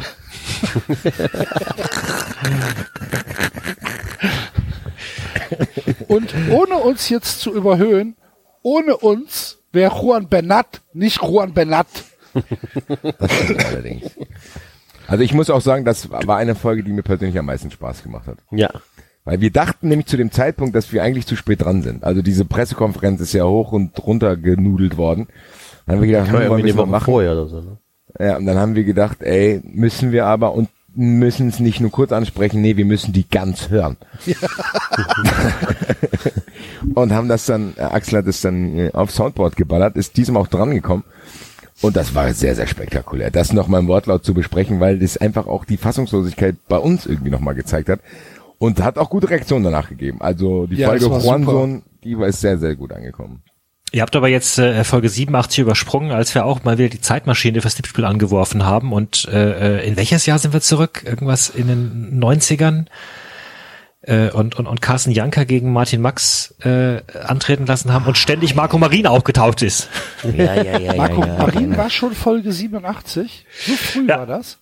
Und 6.09 6.34
ohne 6.49 6.76
uns 6.76 7.10
jetzt 7.10 7.41
zu 7.41 7.52
überhöhen, 7.52 8.17
ohne 8.62 8.97
uns 8.97 9.59
wäre 9.70 9.94
Juan 9.94 10.28
Bernat 10.28 10.81
nicht 10.94 11.20
Juan 11.20 11.52
Bernat. 11.52 11.89
Das 13.18 13.33
stimmt 13.34 13.67
allerdings. 13.67 14.12
Also 15.07 15.25
ich 15.25 15.34
muss 15.34 15.50
auch 15.50 15.60
sagen, 15.60 15.84
das 15.84 16.10
war 16.10 16.39
eine 16.39 16.55
Folge, 16.55 16.84
die 16.84 16.92
mir 16.92 17.02
persönlich 17.02 17.39
am 17.39 17.44
meisten 17.47 17.70
Spaß 17.70 18.02
gemacht 18.02 18.28
hat. 18.28 18.39
Ja. 18.50 18.70
Weil 19.24 19.40
wir 19.40 19.50
dachten 19.50 19.89
nämlich 19.89 20.07
zu 20.07 20.16
dem 20.16 20.32
Zeitpunkt, 20.32 20.74
dass 20.74 20.92
wir 20.92 21.02
eigentlich 21.02 21.26
zu 21.26 21.36
spät 21.36 21.62
dran 21.62 21.82
sind. 21.82 22.05
Also 22.05 22.23
diese 22.23 22.44
Pressekonferenz 22.44 23.20
ist 23.20 23.32
ja 23.32 23.44
hoch 23.44 23.73
und 23.73 24.05
runter 24.05 24.36
genudelt 24.36 24.97
worden. 24.97 25.28
Dann 25.86 25.97
haben 25.97 26.02
wir 26.02 26.08
gedacht, 26.08 26.32
hm, 26.32 26.49
wollen 26.49 26.65
wir 26.65 26.76
Woche 26.76 26.86
machen? 26.86 27.05
vorher 27.05 27.32
oder 27.32 27.47
so, 27.47 27.60
ne? 27.60 27.78
Ja, 28.18 28.36
und 28.36 28.47
dann 28.47 28.58
haben 28.58 28.74
wir 28.74 28.84
gedacht, 28.84 29.23
ey, 29.23 29.60
müssen 29.65 30.10
wir 30.12 30.26
aber 30.26 30.55
und 30.55 30.68
müssen 30.94 31.49
es 31.49 31.60
nicht 31.60 31.81
nur 31.81 31.90
kurz 31.90 32.12
ansprechen, 32.12 32.60
nee, 32.60 32.76
wir 32.76 32.84
müssen 32.84 33.12
die 33.12 33.28
ganz 33.28 33.70
hören. 33.70 33.97
und 36.94 37.12
haben 37.12 37.28
das 37.28 37.47
dann, 37.47 37.74
äh, 37.76 37.82
Axel 37.82 38.18
hat 38.18 38.26
es 38.26 38.40
dann 38.40 38.76
äh, 38.76 38.90
auf 38.92 39.10
Soundboard 39.10 39.57
geballert, 39.57 39.97
ist 39.97 40.16
diesem 40.16 40.36
auch 40.36 40.49
dran 40.49 40.73
gekommen. 40.73 41.05
Und 41.82 41.97
das 41.97 42.15
war 42.15 42.32
sehr, 42.34 42.55
sehr 42.55 42.66
spektakulär, 42.66 43.31
das 43.31 43.52
nochmal 43.52 43.81
im 43.81 43.89
Wortlaut 43.89 44.24
zu 44.24 44.34
besprechen, 44.34 44.81
weil 44.81 44.99
das 44.99 45.16
einfach 45.16 45.47
auch 45.47 45.65
die 45.65 45.78
Fassungslosigkeit 45.78 46.57
bei 46.68 46.76
uns 46.76 47.07
irgendwie 47.07 47.31
nochmal 47.31 47.55
gezeigt 47.55 47.89
hat. 47.89 48.00
Und 48.60 48.82
hat 48.82 48.98
auch 48.98 49.08
gute 49.08 49.30
Reaktionen 49.30 49.64
danach 49.64 49.89
gegeben. 49.89 50.20
Also 50.20 50.66
die 50.66 50.76
Ja, 50.76 50.89
Folge 50.89 51.06
Juanson, 51.06 51.82
die 52.05 52.18
war 52.18 52.28
ist 52.28 52.40
sehr, 52.42 52.58
sehr 52.58 52.76
gut 52.76 52.92
angekommen. 52.92 53.42
Ihr 53.90 54.02
habt 54.02 54.14
aber 54.14 54.28
jetzt 54.28 54.58
äh, 54.58 54.84
Folge 54.84 55.08
87 55.08 55.60
übersprungen, 55.60 56.12
als 56.12 56.34
wir 56.34 56.44
auch 56.44 56.62
mal 56.62 56.76
wieder 56.76 56.90
die 56.90 57.00
Zeitmaschine 57.00 57.62
fürs 57.62 57.74
Tippspiel 57.74 58.05
angeworfen 58.05 58.64
haben. 58.66 58.92
Und 58.92 59.26
äh, 59.32 59.78
äh, 59.80 59.89
in 59.89 59.97
welches 59.97 60.26
Jahr 60.26 60.39
sind 60.39 60.52
wir 60.52 60.60
zurück? 60.60 61.02
Irgendwas 61.06 61.48
in 61.48 61.68
den 61.68 62.22
90ern? 62.22 62.84
Äh, 64.02 64.30
und, 64.30 64.58
und, 64.58 64.66
und 64.66 64.80
Carsten 64.82 65.10
Janker 65.10 65.44
gegen 65.47 65.72
Martin 65.72 66.02
Max 66.02 66.55
äh, 66.62 67.00
antreten 67.24 67.64
lassen 67.66 67.92
haben 67.94 68.05
und 68.06 68.16
ständig 68.18 68.55
Marco 68.55 68.76
Marin 68.78 69.06
aufgetaucht 69.06 69.62
ist. 69.62 69.89
Ja, 70.36 70.55
ja, 70.62 70.78
ja, 70.78 70.94
Marco 70.94 71.22
ja, 71.22 71.26
ja. 71.28 71.39
Marin 71.39 71.76
war 71.78 71.89
schon 71.90 72.12
Folge 72.12 72.52
87. 72.52 73.47
So 73.66 73.72
früh 73.72 74.06
Ja. 74.06 74.18
war 74.18 74.26
das. 74.26 74.58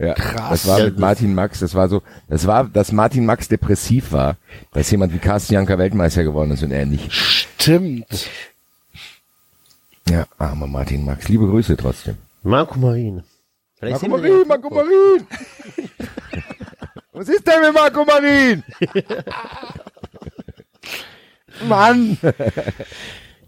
Ja. 0.00 0.14
Krass. 0.14 0.62
das 0.62 0.66
war 0.66 0.82
mit 0.82 0.98
Martin 0.98 1.34
Max, 1.34 1.60
das 1.60 1.74
war 1.74 1.90
so, 1.90 2.02
das 2.26 2.46
war, 2.46 2.64
dass 2.64 2.90
Martin 2.90 3.26
Max 3.26 3.48
depressiv 3.48 4.12
war, 4.12 4.36
dass 4.72 4.90
jemand 4.90 5.12
wie 5.12 5.18
Carsten 5.18 5.52
Janker 5.52 5.76
Weltmeister 5.76 6.24
geworden 6.24 6.52
ist 6.52 6.62
und 6.62 6.70
er 6.70 6.86
nicht. 6.86 7.12
Stimmt. 7.12 8.26
Ja, 10.08 10.24
armer 10.38 10.66
Martin 10.66 11.04
Max. 11.04 11.28
Liebe 11.28 11.46
Grüße 11.46 11.76
trotzdem. 11.76 12.16
Marco 12.42 12.78
Marin. 12.78 13.22
Vielleicht 13.78 14.00
Marco 14.00 14.16
Marin, 14.16 14.48
Marco 14.48 14.70
Marin! 14.70 15.26
Was 17.12 17.28
ist 17.28 17.46
denn 17.46 17.60
mit 17.60 17.74
Marco 17.74 18.02
Marin? 18.02 18.62
Mann! 21.68 22.16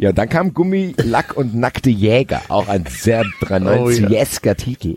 Ja, 0.02 0.10
dann 0.10 0.28
kam 0.28 0.52
Gummi, 0.52 0.97
Lack 0.97 1.36
und 1.36 1.55
nackte 1.55 1.89
Jäger. 1.89 2.42
Auch 2.48 2.66
ein 2.66 2.86
sehr 2.86 3.22
93-esker 3.22 4.56
Titel. 4.56 4.97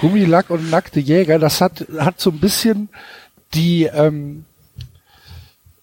Gummilack 0.00 0.48
und 0.48 0.70
nackte 0.70 1.00
Jäger, 1.00 1.38
das 1.38 1.60
hat, 1.60 1.86
hat 1.98 2.18
so 2.18 2.30
ein 2.30 2.40
bisschen 2.40 2.88
die, 3.52 3.82
ähm, 3.92 4.46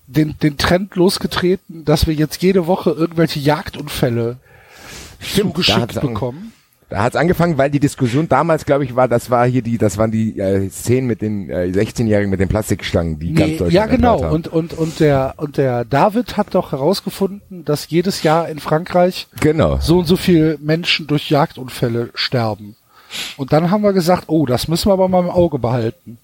den, 0.08 0.36
den 0.40 0.58
Trend 0.58 0.96
losgetreten, 0.96 1.86
dass 1.86 2.08
wir 2.08 2.16
jetzt 2.16 2.42
jede 2.42 2.66
Woche 2.66 2.90
irgendwelche 2.90 3.40
Jagdunfälle 3.40 4.38
Stimmt, 5.20 5.50
zugeschickt 5.50 6.02
bekommen. 6.02 6.54
Da 6.90 7.04
hat's 7.04 7.16
angefangen, 7.16 7.58
weil 7.60 7.70
die 7.70 7.80
Diskussion 7.80 8.28
damals, 8.28 8.66
glaube 8.66 8.84
ich, 8.84 8.96
war, 8.96 9.08
das 9.08 9.30
war 9.30 9.46
hier 9.46 9.62
die, 9.62 9.78
das 9.78 9.98
waren 10.00 10.10
die 10.10 10.40
äh, 10.40 10.70
Szenen 10.70 11.06
mit 11.06 11.22
den 11.22 11.48
äh, 11.50 11.66
16-Jährigen 11.72 12.32
mit 12.32 12.40
den 12.40 12.50
Plastikstangen, 12.50 13.20
die 13.20 13.34
ganz 13.34 13.52
Nee, 13.52 13.58
Deutschland 13.58 13.74
ja, 13.74 13.86
genau. 13.86 14.28
Und, 14.32 14.48
und, 14.48 14.74
und 14.74 15.00
der, 15.00 15.36
und 15.38 15.58
der 15.58 15.86
David 15.86 16.36
hat 16.36 16.56
doch 16.56 16.72
herausgefunden, 16.72 17.64
dass 17.64 17.90
jedes 17.90 18.24
Jahr 18.24 18.50
in 18.50 18.58
Frankreich 18.60 19.28
Genau. 19.40 19.78
so 19.80 20.00
und 20.00 20.06
so 20.06 20.16
viele 20.18 20.58
Menschen 20.60 21.06
durch 21.06 21.30
Jagdunfälle 21.30 22.10
sterben. 22.16 22.76
Und 23.38 23.54
dann 23.54 23.70
haben 23.70 23.82
wir 23.84 23.94
gesagt, 23.94 24.24
oh, 24.28 24.48
das 24.48 24.68
müssen 24.68 24.90
wir 24.90 24.94
aber 24.94 25.08
mal 25.08 25.20
im 25.24 25.30
Auge 25.30 25.60
behalten. 25.60 26.18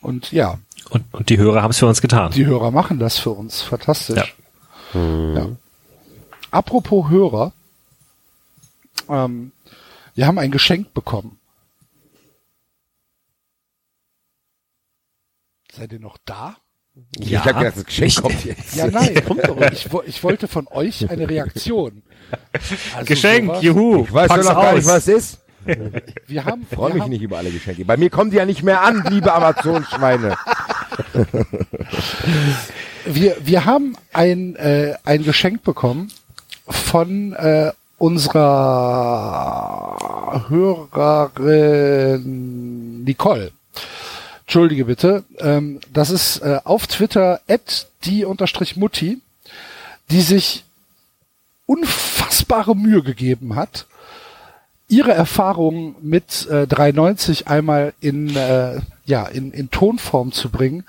Und 0.00 0.32
ja, 0.32 0.56
Und, 0.90 1.04
und 1.12 1.28
die 1.28 1.36
Hörer 1.38 1.62
haben 1.62 1.70
es 1.70 1.78
für 1.78 1.86
uns 1.86 2.00
getan. 2.00 2.32
die 2.32 2.46
Hörer 2.46 2.70
machen 2.70 2.98
das 2.98 3.18
für 3.18 3.30
uns. 3.30 3.60
Fantastisch. 3.60 4.34
Ja. 4.94 5.48
Apropos 6.50 7.08
Hörer, 7.10 7.52
ähm, 9.08 9.52
wir 10.14 10.26
haben 10.26 10.38
ein 10.38 10.50
Geschenk 10.50 10.94
bekommen. 10.94 11.38
Seid 15.72 15.92
ihr 15.92 16.00
noch 16.00 16.18
da? 16.24 16.56
Ich 17.18 17.34
hab 17.36 17.44
gedacht, 17.58 17.76
das 17.76 17.84
Geschenk 17.86 18.22
kommt 18.22 18.44
jetzt. 18.44 18.76
Ja, 18.76 18.86
nein. 18.86 19.14
ich, 19.72 19.92
wo- 19.92 20.02
ich 20.06 20.22
wollte 20.22 20.46
von 20.46 20.68
euch 20.68 21.10
eine 21.10 21.28
Reaktion. 21.28 22.02
Also 22.94 23.06
Geschenk, 23.06 23.46
sowas- 23.48 23.62
juhu. 23.62 24.04
Ich 24.04 24.12
weiß 24.12 24.28
nur 24.30 24.44
noch 24.44 24.54
gar 24.54 24.74
nicht, 24.74 24.86
was 24.86 25.08
es 25.08 25.34
ist. 25.34 25.38
Wir 26.26 26.44
haben, 26.44 26.66
Freue 26.66 26.92
mich 26.92 27.02
haben, 27.02 27.10
nicht 27.10 27.22
über 27.22 27.38
alle 27.38 27.50
Geschenke. 27.50 27.84
Bei 27.84 27.96
mir 27.96 28.10
kommen 28.10 28.30
die 28.30 28.36
ja 28.36 28.44
nicht 28.44 28.62
mehr 28.62 28.82
an, 28.82 29.02
liebe 29.10 29.32
Amazon-Schweine. 29.32 30.36
wir, 33.06 33.36
wir 33.40 33.64
haben 33.64 33.96
ein, 34.12 34.54
äh, 34.56 34.94
ein 35.04 35.24
Geschenk 35.24 35.62
bekommen 35.64 36.12
von 36.68 37.32
äh, 37.32 37.72
unserer 38.04 39.96
Hörerin 40.50 42.22
Nicole. 43.04 43.52
Entschuldige 44.42 44.84
bitte. 44.84 45.24
Ähm, 45.38 45.80
das 45.90 46.10
ist 46.10 46.36
äh, 46.40 46.60
auf 46.64 46.86
Twitter 46.86 47.40
at 47.48 47.86
die 48.04 48.26
unterstrich 48.26 48.76
Mutti, 48.76 49.22
die 50.10 50.20
sich 50.20 50.64
unfassbare 51.64 52.76
Mühe 52.76 53.02
gegeben 53.02 53.54
hat, 53.54 53.86
ihre 54.86 55.12
Erfahrungen 55.12 55.94
mit 56.02 56.46
äh, 56.48 56.66
390 56.66 57.48
einmal 57.48 57.94
in, 58.00 58.36
äh, 58.36 58.82
ja, 59.06 59.24
in, 59.24 59.50
in 59.50 59.70
Tonform 59.70 60.32
zu 60.32 60.50
bringen. 60.50 60.84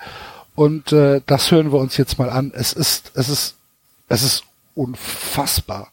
Und 0.54 0.92
äh, 0.92 1.22
das 1.24 1.50
hören 1.50 1.72
wir 1.72 1.78
uns 1.78 1.96
jetzt 1.96 2.18
mal 2.18 2.28
an. 2.28 2.52
Es 2.54 2.74
ist, 2.74 3.12
es 3.14 3.30
ist, 3.30 3.54
es 4.10 4.22
ist 4.22 4.44
unfassbar. 4.74 5.90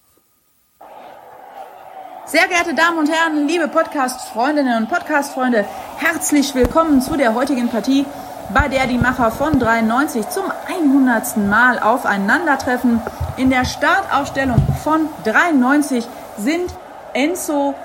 Sehr 2.33 2.47
geehrte 2.47 2.73
Damen 2.73 2.97
und 2.97 3.11
Herren, 3.11 3.47
liebe 3.47 3.67
Podcast-Freundinnen 3.67 4.75
und 4.75 4.89
Podcast-Freunde, 4.89 5.65
herzlich 5.99 6.55
willkommen 6.55 6.99
zu 6.99 7.15
der 7.15 7.35
heutigen 7.35 7.69
Partie, 7.69 8.07
bei 8.51 8.67
der 8.69 8.87
die 8.87 8.97
Macher 8.97 9.29
von 9.29 9.59
93 9.59 10.27
zum 10.29 10.45
100. 10.67 11.37
Mal 11.37 11.77
aufeinandertreffen. 11.77 12.99
In 13.37 13.51
der 13.51 13.65
Startaufstellung 13.65 14.57
von 14.83 15.09
93 15.25 16.07
sind 16.39 16.73
Enzo, 17.13 17.75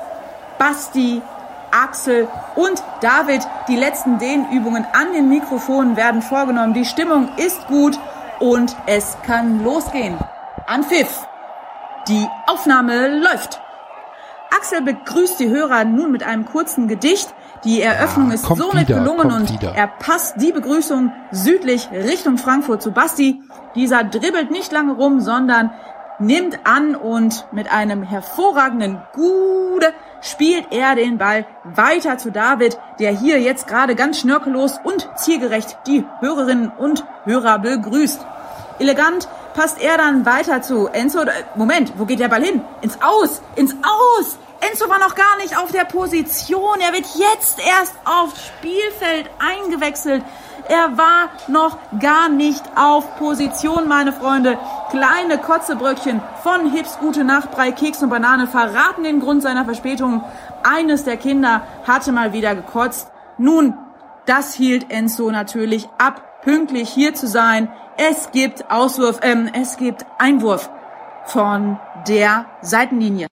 Basti, 0.59 1.21
Axel 1.71 2.27
und 2.57 2.83
David. 3.03 3.47
Die 3.69 3.77
letzten 3.77 4.19
Dehnübungen 4.19 4.87
an 4.95 5.13
den 5.13 5.29
Mikrofonen 5.29 5.95
werden 5.95 6.23
vorgenommen. 6.23 6.73
Die 6.73 6.87
Stimmung 6.87 7.29
ist 7.37 7.67
gut 7.67 8.01
und 8.41 8.75
es 8.87 9.19
kann 9.27 9.63
losgehen. 9.63 10.17
An 10.67 10.85
Pfiff. 10.85 11.27
Die 12.09 12.27
Aufnahme 12.47 13.09
läuft. 13.09 13.61
Axel 14.57 14.83
begrüßt 14.83 15.39
die 15.41 15.49
Hörer 15.49 15.85
nun 15.85 16.11
mit 16.13 16.23
einem 16.23 16.45
kurzen 16.47 16.89
Gedicht. 16.89 17.33
Die 17.65 17.83
Eröffnung 17.83 18.29
Ja, 18.29 18.35
ist 18.35 18.45
somit 18.47 18.89
wieder, 18.89 19.01
gelungen 19.01 19.33
und 19.33 19.53
wieder. 19.53 19.75
er 19.75 19.89
passt 19.89 20.41
die 20.41 20.53
Begrüßung 20.53 21.13
südlich 21.33 21.89
Richtung 21.93 22.39
Frankfurt 22.39 22.83
zu 22.83 22.93
Basti. 22.93 23.43
Dieser 23.75 24.05
dribbelt 24.05 24.51
nicht 24.51 24.71
lange 24.73 24.93
rum, 24.93 25.21
sondern 25.21 25.71
nimmt 26.21 26.61
an 26.65 26.95
und 26.95 27.47
mit 27.53 27.71
einem 27.73 28.03
hervorragenden 28.03 29.01
Gude 29.13 29.93
spielt 30.21 30.67
er 30.73 30.95
den 30.97 31.19
Ball 31.19 31.47
weiter 31.65 32.19
zu 32.19 32.31
David, 32.31 32.79
der 32.99 33.13
hier 33.13 33.41
jetzt 33.41 33.67
gerade 33.69 33.95
ganz 33.95 34.19
schnörkellos 34.21 34.81
und 34.83 35.09
zielgerecht 35.17 35.79
die 35.87 36.05
Hörerinnen 36.21 36.71
und 36.77 37.05
Hörer 37.25 37.59
begrüßt. 37.59 38.25
Elegant 38.81 39.29
passt 39.59 39.83
er 39.83 39.97
dann 39.99 40.25
weiter 40.25 40.63
zu 40.63 40.87
Enzo. 40.87 41.23
Äh, 41.23 41.33
Moment, 41.57 41.93
wo 41.97 42.05
geht 42.05 42.21
der 42.21 42.29
Ball 42.29 42.45
hin? 42.45 42.63
Ins 42.81 42.97
Aus, 43.03 43.43
ins 43.57 43.75
Aus. 43.83 44.39
Enzo 44.61 44.89
war 44.89 45.01
noch 45.01 45.17
gar 45.17 45.37
nicht 45.39 45.59
auf 45.59 45.73
der 45.73 45.85
Position. 45.85 46.79
Er 46.81 46.93
wird 46.93 47.07
jetzt 47.17 47.59
erst 47.59 47.93
aufs 48.05 48.47
Spielfeld 48.47 49.29
eingewechselt. 49.41 50.23
Er 50.69 50.97
war 50.97 51.31
noch 51.49 51.77
gar 51.99 52.29
nicht 52.29 52.63
auf 52.77 53.17
Position, 53.17 53.89
meine 53.89 54.13
Freunde. 54.13 54.59
Kleine 54.91 55.39
Kotzebröckchen 55.39 56.21
von 56.45 56.71
Hips 56.71 56.99
Gute 57.01 57.25
Nacht, 57.25 57.51
Brei, 57.51 57.73
Keks 57.73 58.01
und 58.01 58.11
Banane 58.11 58.47
verraten 58.47 59.03
den 59.03 59.19
Grund 59.19 59.43
seiner 59.43 59.65
Verspätung. 59.65 60.23
Eines 60.63 61.03
der 61.03 61.17
Kinder 61.17 61.63
hatte 61.85 62.13
mal 62.13 62.33
wieder 62.33 62.55
gekotzt. 62.55 63.11
Nun, 63.39 63.75
das 64.25 64.55
hielt 64.55 64.93
Enzo 64.93 65.33
natürlich 65.33 65.89
ab, 65.99 66.28
pünktlich 66.43 66.89
hier 66.89 67.15
zu 67.15 67.27
sein. 67.27 67.69
Es 67.97 68.31
gibt 68.31 68.71
Auswurf, 68.71 69.21
ähm, 69.23 69.51
es 69.53 69.77
gibt 69.77 70.07
Einwurf 70.19 70.71
von 71.25 71.79
der 72.07 72.47
Seitenlinie. 72.63 73.27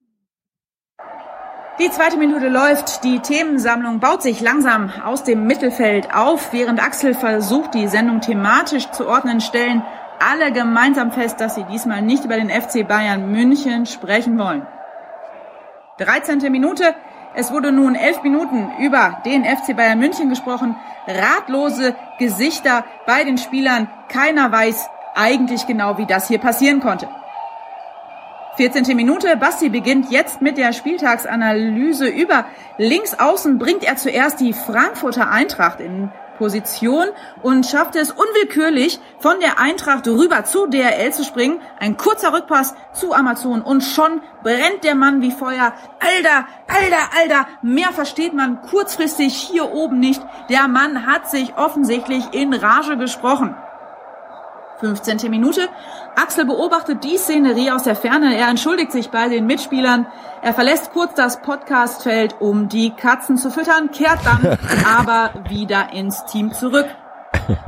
Die 1.79 1.91
zweite 1.91 2.17
Minute 2.17 2.49
läuft, 2.49 3.05
die 3.05 3.21
Themensammlung 3.21 4.01
baut 4.01 4.23
sich 4.23 4.41
langsam 4.41 4.91
aus 5.05 5.25
dem 5.25 5.47
Mittelfeld 5.47 6.15
auf, 6.15 6.53
während 6.53 6.83
Axel 6.83 7.13
versucht, 7.13 7.75
die 7.75 7.87
Sendung 7.87 8.23
thematisch 8.23 8.91
zu 8.93 9.07
ordnen, 9.07 9.43
stellen 9.43 9.83
alle 10.19 10.53
gemeinsam 10.53 11.13
fest, 11.13 11.39
dass 11.41 11.55
sie 11.55 11.65
diesmal 11.65 12.01
nicht 12.01 12.25
über 12.25 12.37
den 12.37 12.49
FC 12.49 12.89
Bayern 12.89 13.31
München 13.31 13.85
sprechen 13.85 14.39
wollen. 14.39 14.67
13. 15.99 16.51
Minute. 16.51 16.95
Es 17.39 17.53
wurde 17.53 17.71
nun 17.71 17.95
elf 17.95 18.23
Minuten 18.23 18.73
über 18.81 19.19
den 19.27 19.45
FC 19.45 19.77
Bayern 19.77 19.99
München 19.99 20.31
gesprochen. 20.31 20.75
Ratlose 21.07 21.95
Gesichter 22.19 22.87
bei 23.07 23.25
den 23.25 23.37
Spielern. 23.37 23.89
Keiner 24.09 24.51
weiß 24.51 24.89
eigentlich 25.15 25.67
genau, 25.67 25.99
wie 25.99 26.07
das 26.07 26.29
hier 26.29 26.39
passieren 26.39 26.81
konnte. 26.81 27.09
14. 28.57 28.97
Minute. 28.97 29.37
Basti 29.37 29.69
beginnt 29.69 30.11
jetzt 30.11 30.41
mit 30.41 30.57
der 30.57 30.73
Spieltagsanalyse 30.73 32.09
über 32.09 32.47
links 32.79 33.13
außen 33.19 33.59
bringt 33.59 33.85
er 33.85 33.97
zuerst 33.97 34.41
die 34.41 34.55
Frankfurter 34.55 35.31
Eintracht 35.31 35.81
in 35.81 36.11
Position 36.39 37.07
und 37.43 37.67
schafft 37.67 37.97
es 37.97 38.13
unwillkürlich 38.13 39.01
von 39.19 39.41
der 39.41 39.59
Eintracht 39.59 40.07
rüber 40.07 40.45
zu 40.45 40.67
DRL 40.67 41.13
zu 41.13 41.25
springen. 41.25 41.61
Ein 41.79 41.97
kurzer 41.97 42.33
Rückpass 42.33 42.75
zu 42.93 43.13
Amazon 43.13 43.63
und 43.63 43.83
schon 43.83 44.21
brennt 44.43 44.85
der 44.85 44.95
Mann 44.95 45.23
wie 45.23 45.31
Feuer. 45.31 45.73
Alter, 46.01 46.47
alter, 46.69 47.19
alter, 47.21 47.47
mehr 47.63 47.93
versteht 47.93 48.35
man 48.35 48.63
kurzfristig 48.63 49.35
hier 49.35 49.73
oben 49.73 49.99
nicht. 49.99 50.21
Der 50.49 50.69
Mann 50.69 51.07
hat 51.07 51.31
sich 51.31 51.57
offensichtlich 51.57 52.25
in 52.33 52.55
Rage 52.55 52.97
gesprochen. 52.97 53.55
15. 54.81 55.31
Minute. 55.31 55.69
Axel 56.17 56.47
beobachtet 56.47 57.05
die 57.05 57.19
Szenerie 57.19 57.71
aus 57.71 57.83
der 57.83 57.95
Ferne. 57.95 58.35
Er 58.37 58.49
entschuldigt 58.49 58.91
sich 58.91 59.11
bei 59.11 59.29
den 59.29 59.47
Mitspielern. 59.47 60.07
Er 60.41 60.55
verlässt 60.55 60.91
kurz 60.93 61.15
das 61.15 61.43
Podcastfeld, 61.43 62.37
um 62.41 62.71
die 62.71 62.91
Katzen 62.91 63.37
zu 63.37 63.51
füttern, 63.51 63.91
kehrt 63.91 64.21
dann 64.25 64.59
aber 64.99 65.35
wieder 65.51 65.93
ins 65.93 66.25
Team 66.25 66.55
zurück. 66.55 66.87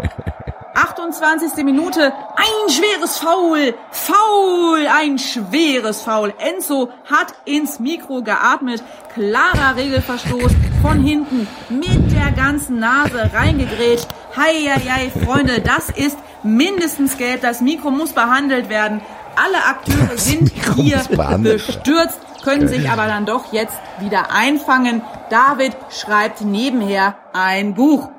28. 0.75 1.65
Minute. 1.65 2.13
Ein 2.37 2.71
schweres 2.71 3.19
Foul. 3.19 3.75
Foul. 3.91 4.87
Ein 4.87 5.19
schweres 5.19 6.03
Foul. 6.03 6.33
Enzo 6.39 6.91
hat 7.11 7.35
ins 7.45 7.81
Mikro 7.81 8.23
geatmet. 8.23 8.83
Klarer 9.13 9.77
Regelverstoß 9.77 10.53
von 10.81 11.03
hinten 11.03 11.49
mit 11.69 12.13
der 12.13 12.31
ganzen 12.31 12.79
Nase 12.79 13.31
reingegrätscht. 13.35 14.07
Hei, 14.37 14.71
hei, 14.73 14.81
hei, 14.81 15.11
Freunde, 15.25 15.61
das 15.61 15.91
ist 15.91 16.17
mindestens 16.57 17.17
gelb. 17.17 17.43
Das 17.43 17.61
Mikro 17.61 17.91
muss 17.91 18.13
behandelt 18.13 18.69
werden. 18.69 19.01
Alle 19.37 19.65
Akteure 19.65 20.17
sind 20.17 20.51
hier 20.75 20.97
muss 20.97 21.09
behandelt 21.09 21.67
werden. 21.69 21.83
bestürzt, 21.83 22.19
können 22.43 22.69
sich 22.69 22.91
aber 22.91 23.07
dann 23.07 23.27
doch 23.27 23.53
jetzt 23.53 23.77
wieder 24.01 24.33
einfangen. 24.33 25.03
David 25.31 25.77
schreibt 25.91 26.41
nebenher 26.41 27.17
ein 27.33 27.75
Buch. 27.75 28.11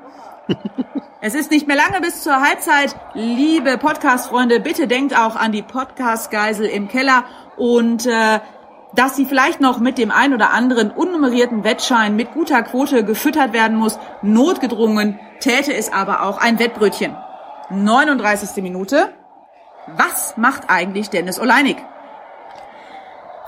Es 1.22 1.34
ist 1.34 1.50
nicht 1.50 1.66
mehr 1.66 1.76
lange 1.76 2.00
bis 2.00 2.22
zur 2.22 2.40
Halbzeit. 2.40 2.96
Liebe 3.12 3.76
Podcast-Freunde, 3.76 4.58
bitte 4.58 4.88
denkt 4.88 5.14
auch 5.14 5.36
an 5.36 5.52
die 5.52 5.60
Podcast-Geisel 5.60 6.64
im 6.64 6.88
Keller 6.88 7.24
und 7.58 8.06
äh, 8.06 8.40
dass 8.94 9.16
sie 9.16 9.26
vielleicht 9.26 9.60
noch 9.60 9.80
mit 9.80 9.98
dem 9.98 10.10
ein 10.10 10.32
oder 10.32 10.50
anderen 10.50 10.90
unnummerierten 10.90 11.62
Wettschein 11.62 12.16
mit 12.16 12.32
guter 12.32 12.62
Quote 12.62 13.04
gefüttert 13.04 13.52
werden 13.52 13.76
muss. 13.76 13.98
Notgedrungen 14.22 15.20
täte 15.40 15.74
es 15.74 15.92
aber 15.92 16.22
auch 16.22 16.38
ein 16.38 16.58
Wettbrötchen. 16.58 17.14
39. 17.70 18.62
Minute. 18.62 19.12
Was 19.96 20.36
macht 20.36 20.68
eigentlich 20.68 21.10
Dennis 21.10 21.40
Oleinik? 21.40 21.78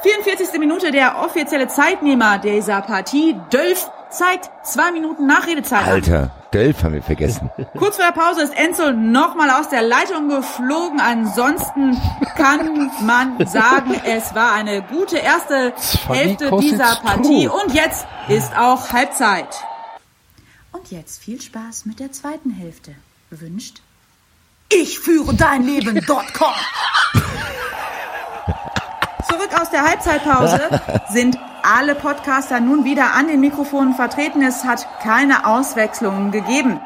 44. 0.03 0.59
Minute 0.59 0.91
der 0.91 1.23
offizielle 1.23 1.69
Zeitnehmer 1.69 2.39
dieser 2.39 2.83
Partie, 2.83 3.37
Dölf, 3.53 3.89
zeigt 4.11 4.51
zwei 4.65 4.91
Minuten 4.91 5.27
Nachredezeit. 5.27 5.87
Alter, 5.87 6.31
Dölf 6.53 6.83
haben 6.83 6.95
wir 6.95 7.03
vergessen. 7.03 7.51
Kurz 7.79 7.97
vor 7.97 8.05
der 8.05 8.13
Pause 8.13 8.43
ist 8.43 8.57
Enzo 8.57 8.93
nochmal 8.93 9.51
aus 9.51 9.69
der 9.69 9.83
Leitung 9.83 10.29
geflogen. 10.29 11.01
Ansonsten 11.01 11.97
kann 12.37 12.91
man 13.03 13.47
sagen, 13.47 13.95
es 14.05 14.35
war 14.35 14.53
eine 14.53 14.83
gute 14.83 15.19
erste 15.19 15.73
Hälfte 16.09 16.51
dieser 16.61 16.97
Partie. 16.97 17.49
Und 17.49 17.73
jetzt 17.73 18.05
ist 18.29 18.57
auch 18.57 18.93
Halbzeit. 18.93 19.65
Und 20.73 20.91
jetzt 20.91 21.23
viel 21.23 21.41
Spaß 21.41 21.87
mit 21.87 22.01
der 22.01 22.11
zweiten 22.11 22.51
Hälfte. 22.51 22.95
Wünscht 23.31 23.83
ich 24.75 25.01
führe 25.01 25.35
dein 25.35 25.63
Leben.com. 25.65 26.55
Zurück 29.29 29.61
aus 29.61 29.71
der 29.71 29.83
Halbzeitpause 29.83 30.81
sind 31.11 31.39
alle 31.63 31.95
Podcaster 31.95 32.61
nun 32.61 32.85
wieder 32.85 33.15
an 33.15 33.29
den 33.29 33.41
Mikrofonen 33.41 33.95
vertreten. 33.95 34.43
Es 34.43 34.65
hat 34.65 34.87
keine 35.03 35.47
Auswechslungen 35.47 36.31
gegeben. 36.31 36.81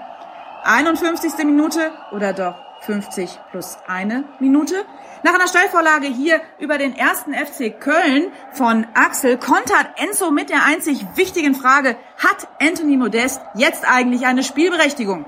51. 0.65 1.45
Minute 1.45 1.93
oder 2.13 2.33
doch 2.33 2.57
50 2.81 3.39
plus 3.51 3.79
eine 3.87 4.25
Minute. 4.39 4.85
Nach 5.23 5.35
einer 5.35 5.49
Steilvorlage 5.49 6.07
hier 6.07 6.41
über 6.59 6.79
den 6.79 6.97
ersten 6.97 7.35
FC 7.35 7.81
Köln 7.81 8.31
von 8.53 8.87
Axel 8.95 9.39
kontert 9.39 9.87
Enzo 9.97 10.31
mit 10.31 10.51
der 10.51 10.65
einzig 10.65 11.05
wichtigen 11.15 11.55
Frage, 11.55 11.97
hat 12.19 12.49
Anthony 12.61 12.97
Modest 12.97 13.41
jetzt 13.55 13.85
eigentlich 13.89 14.27
eine 14.27 14.43
Spielberechtigung? 14.43 15.25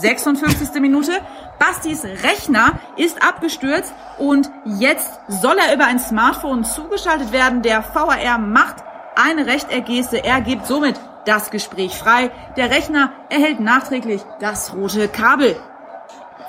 56. 0.00 0.80
Minute. 0.80 1.12
Bastis 1.58 2.04
Rechner 2.04 2.78
ist 2.96 3.22
abgestürzt 3.22 3.92
und 4.18 4.50
jetzt 4.64 5.20
soll 5.28 5.56
er 5.58 5.74
über 5.74 5.86
ein 5.86 5.98
Smartphone 5.98 6.64
zugeschaltet 6.64 7.32
werden. 7.32 7.62
Der 7.62 7.84
VAR 7.92 8.38
macht 8.38 8.76
eine 9.16 9.46
Rechteckergeste. 9.46 10.24
Er 10.24 10.40
gibt 10.40 10.66
somit 10.66 11.00
das 11.24 11.50
Gespräch 11.50 11.96
frei. 11.96 12.30
Der 12.56 12.70
Rechner 12.70 13.12
erhält 13.28 13.60
nachträglich 13.60 14.22
das 14.40 14.74
rote 14.74 15.08
Kabel. 15.08 15.56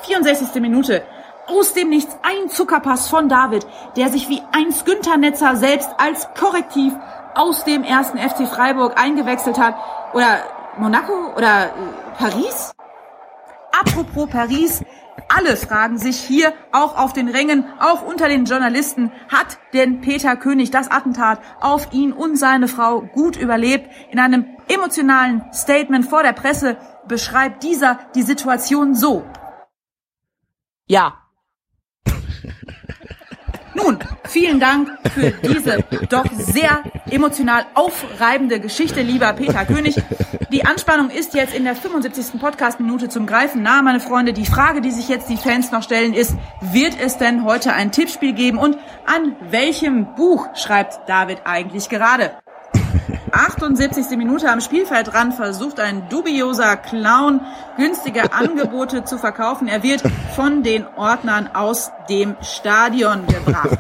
64. 0.04 0.62
Minute. 0.62 1.04
Aus 1.48 1.74
dem 1.74 1.90
Nichts 1.90 2.16
ein 2.22 2.50
Zuckerpass 2.50 3.08
von 3.08 3.28
David, 3.28 3.66
der 3.98 4.10
sich 4.10 4.30
wie 4.30 4.42
ein 4.52 4.74
Günther 4.86 5.18
Netzer 5.18 5.56
selbst 5.56 5.90
als 5.98 6.28
Korrektiv 6.40 6.94
aus 7.34 7.64
dem 7.64 7.84
ersten 7.84 8.20
FC 8.20 8.48
Freiburg 8.48 9.02
eingewechselt 9.02 9.58
hat. 9.58 9.76
Oder 10.14 10.44
Monaco 10.78 11.34
oder 11.36 11.66
äh, 11.66 11.70
Paris? 12.18 12.72
Apropos 13.80 14.30
Paris, 14.30 14.84
alle 15.30 15.56
fragen 15.56 15.98
sich 15.98 16.20
hier, 16.20 16.54
auch 16.72 16.98
auf 16.98 17.14
den 17.14 17.30
Rängen, 17.30 17.66
auch 17.80 18.02
unter 18.02 18.28
den 18.28 18.44
Journalisten, 18.44 19.12
hat 19.30 19.58
denn 19.74 20.02
Peter 20.02 20.36
König 20.36 20.72
das 20.72 20.92
Attentat 20.92 21.40
auf 21.62 21.94
ihn 21.94 22.12
und 22.12 22.36
seine 22.36 22.68
Frau 22.68 23.02
gut 23.02 23.38
überlebt? 23.38 23.90
In 24.12 24.20
einem 24.20 24.46
emotionalen 24.68 25.46
Statement 25.54 26.06
vor 26.06 26.24
der 26.24 26.34
Presse 26.34 26.78
beschreibt 27.08 27.64
dieser 27.64 28.00
die 28.16 28.24
Situation 28.24 28.96
so. 28.96 29.26
Ja. 30.88 31.18
Nun, 33.84 34.00
vielen 34.26 34.60
Dank 34.60 34.90
für 35.14 35.32
diese 35.32 35.84
doch 36.10 36.26
sehr 36.38 36.84
emotional 37.10 37.66
aufreibende 37.76 38.60
Geschichte, 38.60 39.02
lieber 39.02 39.32
Peter 39.34 39.66
König. 39.66 39.96
Die 40.52 40.66
Anspannung 40.66 41.10
ist 41.10 41.34
jetzt 41.34 41.54
in 41.54 41.64
der 41.64 41.76
75. 41.76 42.40
Podcast-Minute 42.40 43.08
zum 43.10 43.26
Greifen 43.26 43.62
nah, 43.62 43.82
meine 43.82 44.00
Freunde. 44.00 44.34
Die 44.34 44.46
Frage, 44.46 44.82
die 44.82 44.92
sich 44.92 45.08
jetzt 45.08 45.30
die 45.30 45.38
Fans 45.38 45.72
noch 45.72 45.84
stellen, 45.84 46.14
ist, 46.14 46.36
wird 46.62 47.00
es 47.00 47.18
denn 47.18 47.46
heute 47.46 47.74
ein 47.74 47.92
Tippspiel 47.92 48.34
geben 48.34 48.58
und 48.58 48.78
an 49.06 49.36
welchem 49.50 50.14
Buch 50.16 50.48
schreibt 50.56 51.08
David 51.08 51.42
eigentlich 51.46 51.88
gerade? 51.88 52.32
78. 53.40 54.18
Minute 54.18 54.52
am 54.52 54.60
Spielfeldrand 54.60 55.34
versucht 55.34 55.80
ein 55.80 56.10
dubioser 56.10 56.76
Clown 56.76 57.40
günstige 57.78 58.34
Angebote 58.34 59.06
zu 59.06 59.18
verkaufen. 59.18 59.70
Er 59.70 59.82
wird 59.82 60.04
von 60.36 60.62
den 60.62 60.86
Ordnern 60.98 61.50
aus 61.54 61.92
dem 62.10 62.36
Stadion 62.42 63.26
gebracht. 63.28 63.80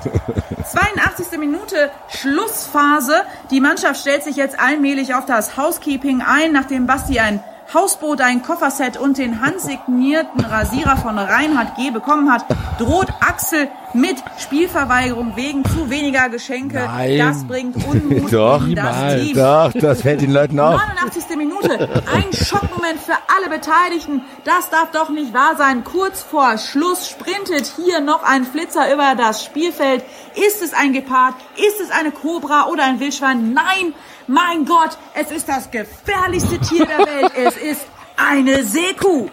82. 0.63 1.37
Minute 1.37 1.91
Schlussphase. 2.07 3.23
Die 3.51 3.59
Mannschaft 3.59 3.99
stellt 3.99 4.23
sich 4.23 4.37
jetzt 4.37 4.57
allmählich 4.57 5.13
auf 5.13 5.25
das 5.25 5.57
Housekeeping 5.57 6.21
ein, 6.21 6.53
nachdem 6.53 6.87
Basti 6.87 7.19
ein 7.19 7.43
Hausboot, 7.73 8.21
ein 8.21 8.41
Kofferset 8.41 8.97
und 8.97 9.17
den 9.17 9.41
handsignierten 9.41 10.43
Rasierer 10.43 10.97
von 10.97 11.17
Reinhard 11.19 11.75
G. 11.75 11.91
bekommen 11.91 12.31
hat, 12.31 12.45
droht 12.79 13.09
Axel 13.19 13.67
mit 13.93 14.17
Spielverweigerung 14.37 15.35
wegen 15.35 15.63
zu 15.65 15.89
weniger 15.89 16.29
Geschenke. 16.29 16.79
Nein. 16.79 17.17
Das 17.19 17.43
bringt 17.45 17.75
Unmut 17.85 18.31
Doch, 18.33 18.65
in 18.65 18.75
das 18.75 19.15
Team. 19.15 19.35
doch, 19.35 19.71
das 19.73 20.01
fällt 20.01 20.21
den 20.21 20.31
Leuten 20.31 20.59
auf. 20.59 20.79
89. 20.79 21.37
Minute. 21.37 22.03
Ein 22.13 22.33
Schockmoment 22.33 22.99
für 22.99 23.13
alle 23.35 23.49
Beteiligten. 23.49 24.23
Das 24.45 24.69
darf 24.69 24.91
doch 24.91 25.09
nicht 25.09 25.33
wahr 25.33 25.55
sein. 25.57 25.83
Kurz 25.83 26.21
vor 26.21 26.57
Schluss 26.57 27.07
sprintet 27.07 27.71
hier 27.75 28.01
noch 28.01 28.23
ein 28.23 28.45
Flitzer 28.45 28.91
über 28.93 29.15
das 29.15 29.43
Spielfeld. 29.43 30.03
Ist 30.35 30.61
es 30.61 30.73
ein 30.73 30.93
Gepard? 30.93 31.35
Ist 31.55 31.81
es 31.81 31.91
eine 31.91 32.11
Kobra 32.11 32.65
oder 32.67 32.83
ein 32.83 32.99
Wildschwein? 32.99 33.53
Nein, 33.53 33.93
mein 34.29 34.63
Gott, 34.63 34.91
es 35.15 35.31
ist 35.31 35.49
das 35.49 35.71
gefährlichste 35.71 36.59
Tier 36.59 36.85
der 36.85 36.99
Welt. 36.99 37.31
Es 37.35 37.57
ist 37.57 37.85
eine 38.15 38.63
Seekuh. 38.63 39.27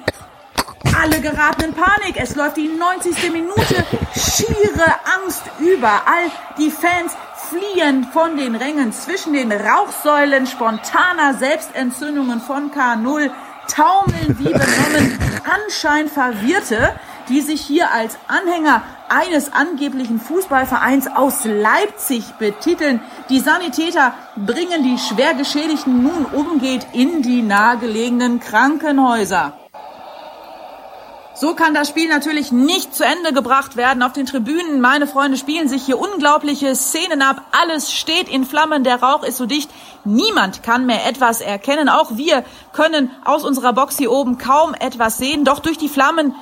Alle 1.01 1.21
geraten 1.21 1.65
in 1.65 1.75
Panik. 1.75 2.17
Es 2.17 2.35
läuft 2.35 2.57
die 2.57 2.69
90. 2.69 3.31
Minute. 3.31 3.85
Schiere 4.15 4.95
Angst 5.21 5.43
überall. 5.59 6.31
Die 6.57 6.71
Fans 6.71 7.13
fliehen 7.51 8.09
von 8.13 8.39
den 8.39 8.57
Rängen 8.57 8.93
zwischen 8.93 9.35
den 9.35 9.53
Rauchsäulen 9.53 10.47
spontaner 10.47 11.35
Selbstentzündungen 11.35 12.41
von 12.41 12.71
K0 12.73 13.31
taumeln 13.69 14.37
wie 14.39 14.45
benommen 14.45 15.19
anscheinend 15.45 16.11
Verwirrte, 16.11 16.99
die 17.29 17.43
sich 17.43 17.61
hier 17.61 17.91
als 17.93 18.17
Anhänger 18.29 18.83
eines 19.09 19.53
angeblichen 19.53 20.21
Fußballvereins 20.21 21.09
aus 21.09 21.45
Leipzig 21.45 22.25
betiteln. 22.39 23.01
Die 23.29 23.41
Sanitäter 23.41 24.15
bringen 24.37 24.83
die 24.83 24.99
schwer 24.99 25.35
Geschädigten 25.35 26.03
nun 26.03 26.25
umgeht 26.27 26.87
in 26.93 27.23
die 27.23 27.43
nahegelegenen 27.43 28.41
Krankenhäuser. 28.41 29.55
So 31.39 31.55
kann 31.55 31.75
das 31.75 31.91
Spiel 31.91 32.09
natürlich 32.09 32.51
nicht 32.51 32.95
zu 32.95 33.05
Ende 33.05 33.35
gebracht 33.35 33.77
werden. 33.77 34.03
Auf 34.03 34.15
den 34.15 34.25
Tribünen, 34.25 34.81
meine 34.81 35.07
Freunde, 35.07 35.37
spielen 35.37 35.69
sich 35.69 35.85
hier 35.85 35.99
unglaubliche 35.99 36.75
Szenen 36.75 37.21
ab. 37.21 37.43
Alles 37.53 37.93
steht 37.93 38.31
in 38.31 38.47
Flammen, 38.47 38.85
der 38.85 39.03
Rauch 39.03 39.23
ist 39.23 39.37
so 39.37 39.45
dicht. 39.45 39.71
Niemand 40.05 40.63
kann 40.63 40.87
mehr 40.87 41.07
etwas 41.07 41.43
erkennen. 41.43 41.91
Auch 41.91 42.17
wir 42.17 42.43
können 42.73 43.11
aus 43.27 43.45
unserer 43.45 43.75
Box 43.75 43.99
hier 43.99 44.13
oben 44.13 44.39
kaum 44.39 44.73
etwas 44.73 45.19
sehen. 45.19 45.45
Doch 45.45 45.59
durch 45.59 45.77
die 45.77 45.91
Flammen 45.91 46.35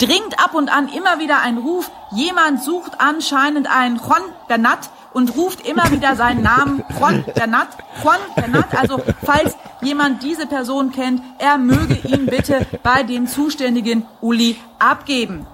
dringt 0.00 0.42
ab 0.42 0.54
und 0.54 0.70
an 0.70 0.88
immer 0.88 1.18
wieder 1.18 1.40
ein 1.42 1.58
Ruf. 1.58 1.90
Jemand 2.12 2.62
sucht 2.62 2.92
anscheinend 2.98 3.70
einen 3.70 3.96
Juan 3.96 4.22
Bernat 4.48 4.90
und 5.12 5.36
ruft 5.36 5.66
immer 5.66 5.90
wieder 5.90 6.16
seinen 6.16 6.42
Namen 6.42 6.82
Juan 6.98 7.24
Bernat, 7.34 7.68
Juan 8.02 8.20
Bernat. 8.34 8.74
Also 8.76 9.02
falls 9.24 9.56
jemand 9.82 10.22
diese 10.22 10.46
Person 10.46 10.92
kennt, 10.92 11.22
er 11.38 11.58
möge 11.58 11.94
ihn 12.08 12.26
bitte 12.26 12.66
bei 12.82 13.02
dem 13.02 13.26
zuständigen 13.26 14.06
Uli 14.20 14.56
abgeben. 14.78 15.46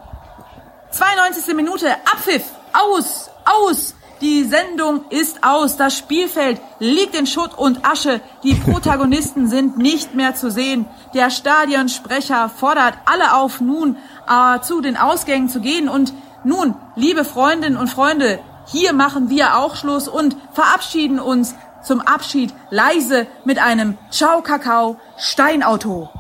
92. 0.91 1.55
Minute, 1.55 1.91
Abpfiff, 2.13 2.45
aus, 2.73 3.31
aus. 3.45 3.95
Die 4.23 4.45
Sendung 4.45 5.05
ist 5.11 5.45
aus. 5.45 5.77
Das 5.77 5.97
Spielfeld 5.97 6.59
liegt 6.79 7.15
in 7.15 7.27
Schutt 7.27 7.53
und 7.57 7.87
Asche. 7.87 8.23
Die 8.45 8.55
Protagonisten 8.55 9.47
sind 9.47 9.77
nicht 9.77 10.15
mehr 10.15 10.35
zu 10.35 10.51
sehen. 10.51 10.87
Der 11.13 11.29
Stadionsprecher 11.29 12.49
fordert 12.49 12.95
alle 13.05 13.35
auf, 13.35 13.61
nun 13.61 13.99
äh, 14.29 14.61
zu 14.61 14.81
den 14.81 14.97
Ausgängen 14.97 15.49
zu 15.49 15.61
gehen. 15.61 15.89
Und 15.89 16.13
nun, 16.45 16.75
liebe 16.95 17.25
Freundinnen 17.25 17.77
und 17.77 17.89
Freunde, 17.89 18.39
hier 18.67 18.93
machen 18.93 19.31
wir 19.31 19.57
auch 19.57 19.77
Schluss 19.77 20.09
und 20.09 20.37
verabschieden 20.53 21.21
uns 21.21 21.55
zum 21.83 22.01
Abschied 22.01 22.53
leise 22.71 23.27
mit 23.45 23.59
einem 23.59 23.97
Ciao 24.11 24.43
Kakao 24.43 24.99
Steinauto. 25.17 26.11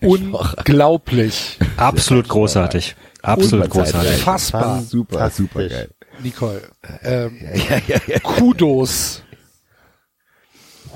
Unglaublich. 0.00 1.58
Absolut 1.76 2.28
großartig. 2.28 2.96
Absolut 3.22 3.70
großartig. 3.70 4.14
Unfassbar. 4.14 4.82
Super, 4.82 5.30
super 5.30 5.68
geil. 5.68 5.90
Nicole, 6.22 6.62
ähm, 7.02 7.38
Kudos. 8.22 9.22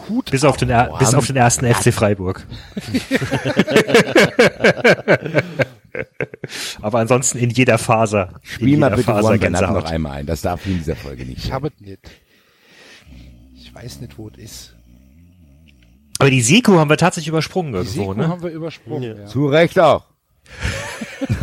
Hut 0.08 0.30
Bis 0.30 0.44
auf 0.44 0.56
den, 0.56 0.70
er, 0.70 0.96
bis 0.98 1.14
auf 1.14 1.26
den 1.26 1.36
ersten 1.36 1.66
FC 1.72 1.92
Freiburg. 1.92 2.46
Aber 6.82 6.98
ansonsten 6.98 7.38
in 7.38 7.50
jeder 7.50 7.78
Faser. 7.78 8.40
Spiel 8.42 8.74
in 8.74 8.80
mal 8.80 8.86
jeder 8.86 8.96
bitte 8.96 9.06
Faser 9.12 9.28
One 9.28 9.38
Gänsehaut. 9.38 9.84
noch 9.84 9.90
einmal 9.90 10.12
ein. 10.12 10.26
Das 10.26 10.42
darf 10.42 10.66
in 10.66 10.78
dieser 10.78 10.96
Folge 10.96 11.24
nicht. 11.24 11.44
Ich 11.44 11.52
habe 11.52 11.68
es 11.68 11.80
nicht. 11.80 12.00
Ich 13.54 13.74
weiß 13.74 14.00
nicht, 14.00 14.16
wo 14.18 14.28
es 14.28 14.38
ist. 14.38 14.74
Aber 16.18 16.30
die 16.30 16.40
Seko 16.40 16.78
haben 16.78 16.88
wir 16.90 16.96
tatsächlich 16.96 17.28
übersprungen 17.28 17.72
Die 17.72 17.78
irgendwo, 17.78 18.12
Seko 18.12 18.14
ne? 18.14 18.28
haben 18.28 18.42
wir 18.42 18.50
übersprungen. 18.50 19.18
Ja. 19.18 19.26
Zu 19.26 19.46
Recht 19.48 19.78
auch. 19.78 20.04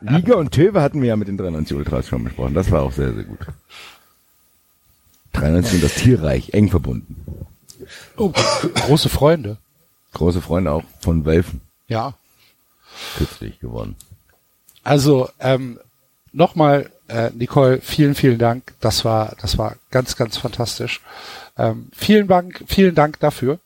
Liga 0.00 0.34
und 0.36 0.50
Töwe 0.52 0.82
hatten 0.82 1.00
wir 1.00 1.08
ja 1.08 1.16
mit 1.16 1.28
den 1.28 1.36
93 1.36 1.76
Ultras 1.76 2.08
schon 2.08 2.24
besprochen. 2.24 2.54
Das 2.54 2.70
war 2.70 2.82
auch 2.82 2.92
sehr, 2.92 3.12
sehr 3.12 3.24
gut. 3.24 3.38
93 5.36 5.74
und 5.74 5.82
das 5.84 5.94
Tierreich, 5.94 6.52
eng 6.54 6.70
verbunden. 6.70 7.46
Oh, 8.16 8.30
große 8.30 9.08
Freunde. 9.08 9.56
Große 10.12 10.40
Freunde 10.40 10.72
auch 10.72 10.82
von 11.00 11.24
Wölfen, 11.24 11.60
Ja. 11.88 12.14
kürzlich 13.16 13.60
geworden. 13.60 13.96
Also 14.82 15.28
ähm, 15.40 15.78
nochmal, 16.32 16.90
äh, 17.08 17.30
Nicole, 17.30 17.80
vielen, 17.80 18.14
vielen 18.14 18.38
Dank. 18.38 18.74
Das 18.80 19.04
war, 19.04 19.34
das 19.40 19.58
war 19.58 19.76
ganz, 19.90 20.16
ganz 20.16 20.36
fantastisch. 20.36 21.00
Ähm, 21.58 21.88
vielen 21.94 22.28
Dank, 22.28 22.64
vielen 22.66 22.94
Dank 22.94 23.20
dafür. 23.20 23.58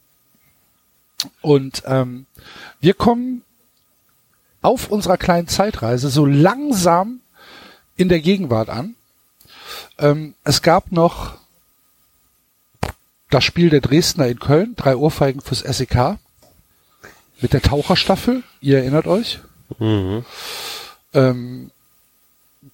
Und 1.42 1.82
ähm, 1.86 2.26
wir 2.80 2.94
kommen 2.94 3.42
auf 4.62 4.90
unserer 4.90 5.18
kleinen 5.18 5.48
Zeitreise 5.48 6.08
so 6.10 6.24
langsam 6.26 7.20
in 7.96 8.08
der 8.08 8.20
Gegenwart 8.20 8.68
an. 8.70 8.94
Ähm, 9.98 10.34
es 10.44 10.62
gab 10.62 10.90
noch 10.92 11.36
das 13.30 13.44
Spiel 13.44 13.70
der 13.70 13.80
Dresdner 13.80 14.26
in 14.26 14.38
Köln, 14.38 14.74
drei 14.76 14.96
Ohrfeigen 14.96 15.40
fürs 15.40 15.60
SEK 15.60 16.18
mit 17.40 17.52
der 17.52 17.62
Taucherstaffel. 17.62 18.42
Ihr 18.60 18.78
erinnert 18.78 19.06
euch? 19.06 19.40
Ähm, 21.14 21.70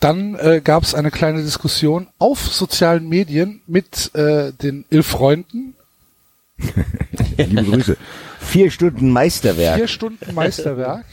dann 0.00 0.34
äh, 0.34 0.60
gab 0.62 0.82
es 0.82 0.94
eine 0.94 1.10
kleine 1.10 1.42
Diskussion 1.42 2.08
auf 2.18 2.40
sozialen 2.40 3.08
Medien 3.08 3.62
mit 3.66 4.14
äh, 4.14 4.52
den 4.52 4.84
Ilfreunden. 4.90 5.76
Liebe 7.36 7.64
Grüße. 7.64 7.96
Vier 8.40 8.70
Stunden 8.70 9.10
Meisterwerk. 9.10 9.76
Vier 9.76 9.88
Stunden 9.88 10.34
Meisterwerk. 10.34 11.06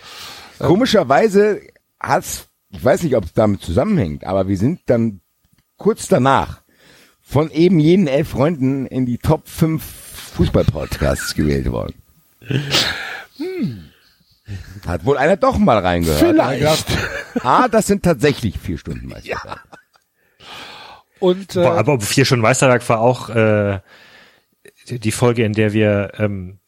Komischerweise 0.58 1.60
hat's, 1.98 2.48
ich 2.70 2.84
weiß 2.84 3.02
nicht, 3.04 3.16
ob 3.16 3.24
es 3.24 3.32
damit 3.32 3.62
zusammenhängt, 3.62 4.24
aber 4.24 4.48
wir 4.48 4.58
sind 4.58 4.80
dann 4.86 5.20
kurz 5.78 6.08
danach 6.08 6.60
von 7.30 7.50
eben 7.52 7.78
jenen 7.78 8.08
elf 8.08 8.30
Freunden 8.30 8.86
in 8.86 9.06
die 9.06 9.18
Top 9.18 9.46
5 9.48 9.82
Fußball-Podcasts 10.34 11.34
gewählt 11.34 11.70
worden. 11.70 11.94
Hat 14.86 15.04
wohl 15.04 15.16
einer 15.16 15.36
doch 15.36 15.56
mal 15.58 15.78
reingehört. 15.78 16.18
Vielleicht. 16.18 16.58
Gedacht, 16.88 17.44
Ah, 17.44 17.68
das 17.68 17.86
sind 17.86 18.02
tatsächlich 18.02 18.58
vier 18.58 18.78
Stunden 18.78 19.06
Meisterwerk. 19.06 19.62
Und 21.20 21.54
äh, 21.54 21.62
Boah, 21.62 21.78
aber 21.78 22.00
vier 22.00 22.24
schon 22.24 22.40
Meisterwerk 22.40 22.88
war 22.88 23.00
auch 23.00 23.28
äh, 23.28 23.78
die 24.88 25.12
Folge, 25.12 25.44
in 25.44 25.52
der 25.52 25.72
wir 25.72 26.12
ähm, 26.18 26.58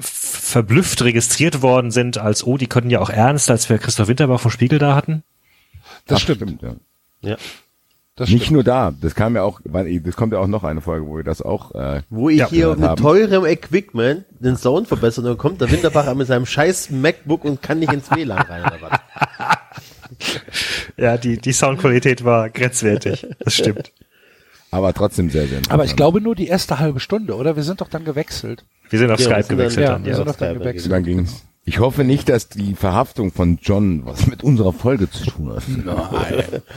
verblüfft 0.00 1.02
registriert 1.02 1.62
worden 1.62 1.90
sind, 1.90 2.18
als 2.18 2.44
oh, 2.46 2.56
die 2.58 2.68
konnten 2.68 2.90
ja 2.90 3.00
auch 3.00 3.10
ernst, 3.10 3.50
als 3.50 3.68
wir 3.68 3.78
Christoph 3.78 4.06
Winterbach 4.06 4.38
vom 4.38 4.52
Spiegel 4.52 4.78
da 4.78 4.94
hatten. 4.94 5.24
das 6.06 6.18
Ach, 6.18 6.22
stimmt. 6.22 6.62
ja. 6.62 6.76
Ja. 7.22 7.36
Das 8.18 8.30
Nicht 8.30 8.44
stimmt. 8.44 8.54
nur 8.54 8.64
da, 8.64 8.94
das 8.98 9.14
kam 9.14 9.36
ja 9.36 9.42
auch, 9.42 9.60
weil- 9.64 10.00
das 10.00 10.16
kommt 10.16 10.32
ja 10.32 10.38
auch 10.38 10.46
noch 10.46 10.64
eine 10.64 10.80
Folge, 10.80 11.06
wo 11.06 11.16
wir 11.18 11.22
das 11.24 11.42
auch 11.42 11.74
äh, 11.74 12.00
Wo 12.08 12.30
ich 12.30 12.38
Ja, 12.38 12.48
hier 12.48 12.74
mit 12.74 12.80
haben. 12.88 13.00
teurem 13.02 13.44
Equipment 13.44 14.24
den 14.40 14.56
Sound 14.56 14.88
verbessern 14.88 15.24
und 15.24 15.30
dann 15.32 15.38
kommt 15.38 15.60
der 15.60 15.70
Winterbacher 15.70 16.14
mit 16.14 16.26
seinem 16.26 16.46
scheiß 16.46 16.88
MacBook 16.90 17.44
und 17.44 17.60
kann 17.60 17.78
nicht 17.78 17.92
ins 17.92 18.10
WLAN 18.10 18.38
rein 18.38 18.62
oder 18.62 18.78
was. 18.80 19.00
Ja, 20.96 21.16
die, 21.18 21.36
die 21.38 21.52
Soundqualität 21.52 22.24
war 22.24 22.48
grenzwertig. 22.48 23.26
Das 23.40 23.54
stimmt. 23.54 23.92
aber 24.70 24.94
trotzdem 24.94 25.28
sehr, 25.30 25.46
sehr 25.46 25.60
Aber 25.68 25.84
ich 25.84 25.94
glaube 25.96 26.20
nur 26.22 26.34
die 26.34 26.46
erste 26.46 26.78
halbe 26.78 27.00
Stunde, 27.00 27.34
oder? 27.36 27.56
Wir 27.56 27.62
sind 27.64 27.80
doch 27.80 27.88
dann 27.88 28.04
gewechselt. 28.04 28.64
Wir 28.88 28.98
sind 28.98 29.10
auf 29.10 29.20
Ja, 29.20 29.26
wir 29.26 29.34
Skype 29.34 29.42
sind 29.42 29.48
dann- 29.50 29.58
gewechselt 29.58 29.84
Ja, 29.84 29.92
dann. 29.92 30.04
wir 30.04 30.10
Ja. 30.12 30.16
sind 30.16 30.28
doch 30.28 30.36
dann 30.36 30.48
Skype 30.50 30.60
gewechselt. 30.60 30.92
Dann 30.92 31.02
ging's. 31.04 31.42
Ich 31.64 31.80
hoffe 31.80 32.04
nicht, 32.04 32.28
dass 32.28 32.48
die 32.48 32.74
Verhaftung 32.74 33.32
von 33.32 33.58
John 33.60 34.06
was 34.06 34.26
mit 34.28 34.44
unserer 34.44 34.72
Folge 34.72 35.10
zu 35.10 35.26
tun 35.26 35.52
hat. 35.52 35.62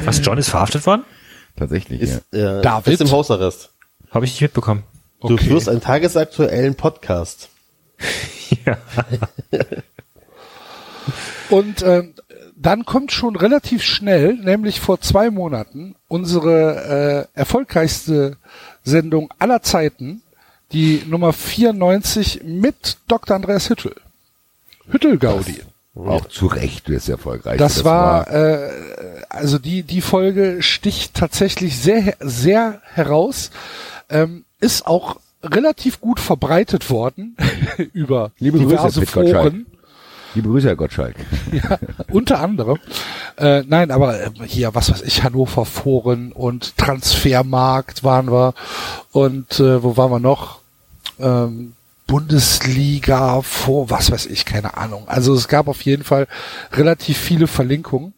Was, 0.04 0.20
John 0.26 0.38
ist 0.40 0.50
verhaftet 0.50 0.86
worden? 0.88 1.04
Tatsächlich, 1.60 2.02
Ist, 2.02 2.34
äh, 2.34 2.62
David? 2.62 2.94
ist 2.94 3.02
im 3.02 3.12
Hausarrest. 3.12 3.70
Habe 4.12 4.26
ich 4.26 4.32
nicht 4.32 4.42
mitbekommen. 4.42 4.84
Du 5.22 5.34
Okay. 5.36 5.46
führst 5.46 5.68
einen 5.70 5.82
tagesaktuellen 5.82 6.76
Podcast. 6.76 7.50
Ja. 8.66 8.78
Und 11.50 11.82
ähm, 11.84 12.14
dann 12.56 12.86
kommt 12.86 13.12
schon 13.12 13.36
relativ 13.36 13.84
schnell, 13.84 14.34
nämlich 14.36 14.80
vor 14.80 15.00
zwei 15.02 15.30
Monaten, 15.30 15.96
unsere 16.08 17.28
äh, 17.36 17.40
erfolgreichste 17.40 18.38
Sendung 18.84 19.32
aller 19.40 19.62
Zeiten, 19.62 20.22
die 20.72 21.04
Nummer 21.08 21.32
94 21.34 22.42
mit 22.44 22.98
Dr. 23.08 23.36
Andreas 23.36 23.70
Hüttel. 23.70 23.96
Hüttel-Gaudi. 24.90 25.60
ja. 25.60 25.64
Auch 25.96 26.28
zu 26.28 26.48
Recht 26.48 26.88
ist 26.90 27.10
erfolgreich. 27.10 27.58
Das, 27.58 27.84
war, 27.84 28.32
äh, 28.32 28.70
also 29.30 29.58
die, 29.58 29.84
die 29.84 30.02
Folge 30.02 30.62
sticht 30.62 31.16
tatsächlich 31.16 31.78
sehr, 31.78 32.16
sehr 32.20 32.82
heraus, 32.84 33.52
ähm, 34.10 34.46
ist 34.60 34.88
auch 34.88 35.18
relativ 35.44 36.00
gut 36.00 36.20
verbreitet 36.20 36.90
worden 36.90 37.36
über 37.94 38.32
Liebe 38.40 38.60
Grüße, 38.60 38.70
diverse 38.70 39.00
Gottschalk. 39.02 39.32
Foren. 39.32 39.66
Liebe 40.36 40.50
Grüße, 40.50 40.68
Herr 40.68 40.76
Gottschalk. 40.76 41.16
Ja, 41.52 41.80
unter 42.12 42.40
anderem. 42.40 42.78
Äh, 43.38 43.64
nein, 43.68 43.90
aber 43.90 44.22
äh, 44.22 44.30
hier, 44.46 44.76
was 44.76 44.92
weiß 44.92 45.02
ich, 45.02 45.24
Hannover 45.24 45.66
Foren 45.66 46.32
und 46.32 46.78
Transfermarkt 46.78 48.04
waren 48.04 48.32
wir. 48.32 48.54
Und 49.12 49.60
äh, 49.60 49.82
wo 49.82 49.98
waren 49.98 50.12
wir 50.12 50.20
noch? 50.20 50.60
Ähm, 51.20 51.74
Bundesliga 52.10 53.44
vor, 53.44 53.92
was 53.92 54.12
weiß 54.12 54.26
ich, 54.26 54.44
keine 54.44 54.78
Ahnung. 54.78 55.04
Also 55.08 55.36
es 55.36 55.48
gab 55.48 55.68
auf 55.68 55.84
jeden 55.84 56.04
Fall 56.04 56.28
relativ 56.74 57.20
viele 57.20 57.46
Verlinkungen. 57.46 58.14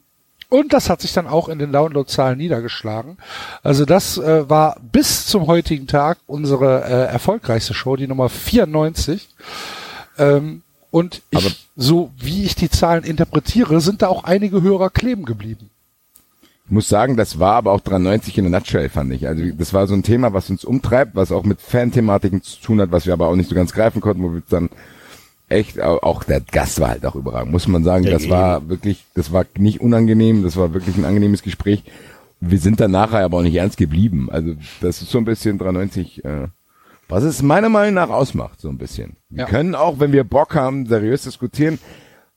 Und 0.47 0.71
das 0.71 0.89
hat 0.89 1.01
sich 1.01 1.11
dann 1.11 1.27
auch 1.27 1.49
in 1.49 1.59
den 1.59 1.73
Downloadzahlen 1.73 2.37
niedergeschlagen. 2.37 3.17
Also 3.63 3.83
das 3.85 4.17
äh, 4.17 4.49
war 4.49 4.77
bis 4.93 5.25
zum 5.25 5.47
heutigen 5.47 5.87
Tag 5.87 6.19
unsere 6.25 6.83
äh, 6.83 7.11
erfolgreichste 7.11 7.73
Show, 7.73 7.97
die 7.97 8.07
Nummer 8.07 8.29
94. 8.29 9.27
Ähm, 10.17 10.61
und 10.89 11.21
ich, 11.29 11.67
so 11.75 12.11
wie 12.17 12.45
ich 12.45 12.55
die 12.55 12.69
Zahlen 12.69 13.03
interpretiere, 13.03 13.81
sind 13.81 14.01
da 14.01 14.07
auch 14.07 14.23
einige 14.23 14.61
Hörer 14.61 14.89
kleben 14.89 15.25
geblieben. 15.25 15.70
Muss 16.71 16.87
sagen, 16.87 17.17
das 17.17 17.37
war 17.37 17.55
aber 17.55 17.71
auch 17.73 17.81
93 17.81 18.37
in 18.37 18.49
der 18.49 18.59
Nutshell, 18.59 18.87
fand 18.89 19.11
ich. 19.13 19.27
Also 19.27 19.43
das 19.57 19.73
war 19.73 19.87
so 19.87 19.93
ein 19.93 20.03
Thema, 20.03 20.31
was 20.33 20.49
uns 20.49 20.63
umtreibt, 20.63 21.15
was 21.15 21.31
auch 21.31 21.43
mit 21.43 21.59
Fan-Thematiken 21.61 22.41
zu 22.41 22.61
tun 22.61 22.79
hat, 22.79 22.91
was 22.91 23.05
wir 23.05 23.13
aber 23.13 23.27
auch 23.27 23.35
nicht 23.35 23.49
so 23.49 23.55
ganz 23.55 23.73
greifen 23.73 23.99
konnten, 24.01 24.23
wo 24.23 24.33
wir 24.33 24.41
dann 24.49 24.69
echt, 25.49 25.81
au- 25.81 25.99
auch 25.99 26.23
der 26.23 26.39
Gast 26.39 26.79
war 26.79 26.89
halt 26.89 27.05
auch 27.05 27.15
überragend, 27.15 27.51
muss 27.51 27.67
man 27.67 27.83
sagen. 27.83 28.05
Das 28.05 28.29
war 28.29 28.69
wirklich, 28.69 29.03
das 29.15 29.33
war 29.33 29.45
nicht 29.57 29.81
unangenehm, 29.81 30.43
das 30.43 30.55
war 30.55 30.73
wirklich 30.73 30.95
ein 30.95 31.03
angenehmes 31.03 31.43
Gespräch. 31.43 31.83
Wir 32.39 32.57
sind 32.57 32.79
dann 32.79 32.91
nachher 32.91 33.25
aber 33.25 33.37
auch 33.39 33.43
nicht 33.43 33.55
ernst 33.55 33.75
geblieben. 33.77 34.29
Also 34.31 34.53
das 34.79 35.01
ist 35.01 35.11
so 35.11 35.17
ein 35.17 35.25
bisschen 35.25 35.57
93, 35.57 36.23
äh, 36.23 36.47
was 37.09 37.23
es 37.25 37.41
meiner 37.41 37.67
Meinung 37.67 37.95
nach 37.95 38.09
ausmacht, 38.09 38.61
so 38.61 38.69
ein 38.69 38.77
bisschen. 38.77 39.17
Wir 39.29 39.39
Ja. 39.43 39.45
können 39.49 39.75
auch, 39.75 39.99
wenn 39.99 40.13
wir 40.13 40.23
Bock 40.23 40.55
haben, 40.55 40.85
seriös 40.85 41.23
diskutieren, 41.23 41.79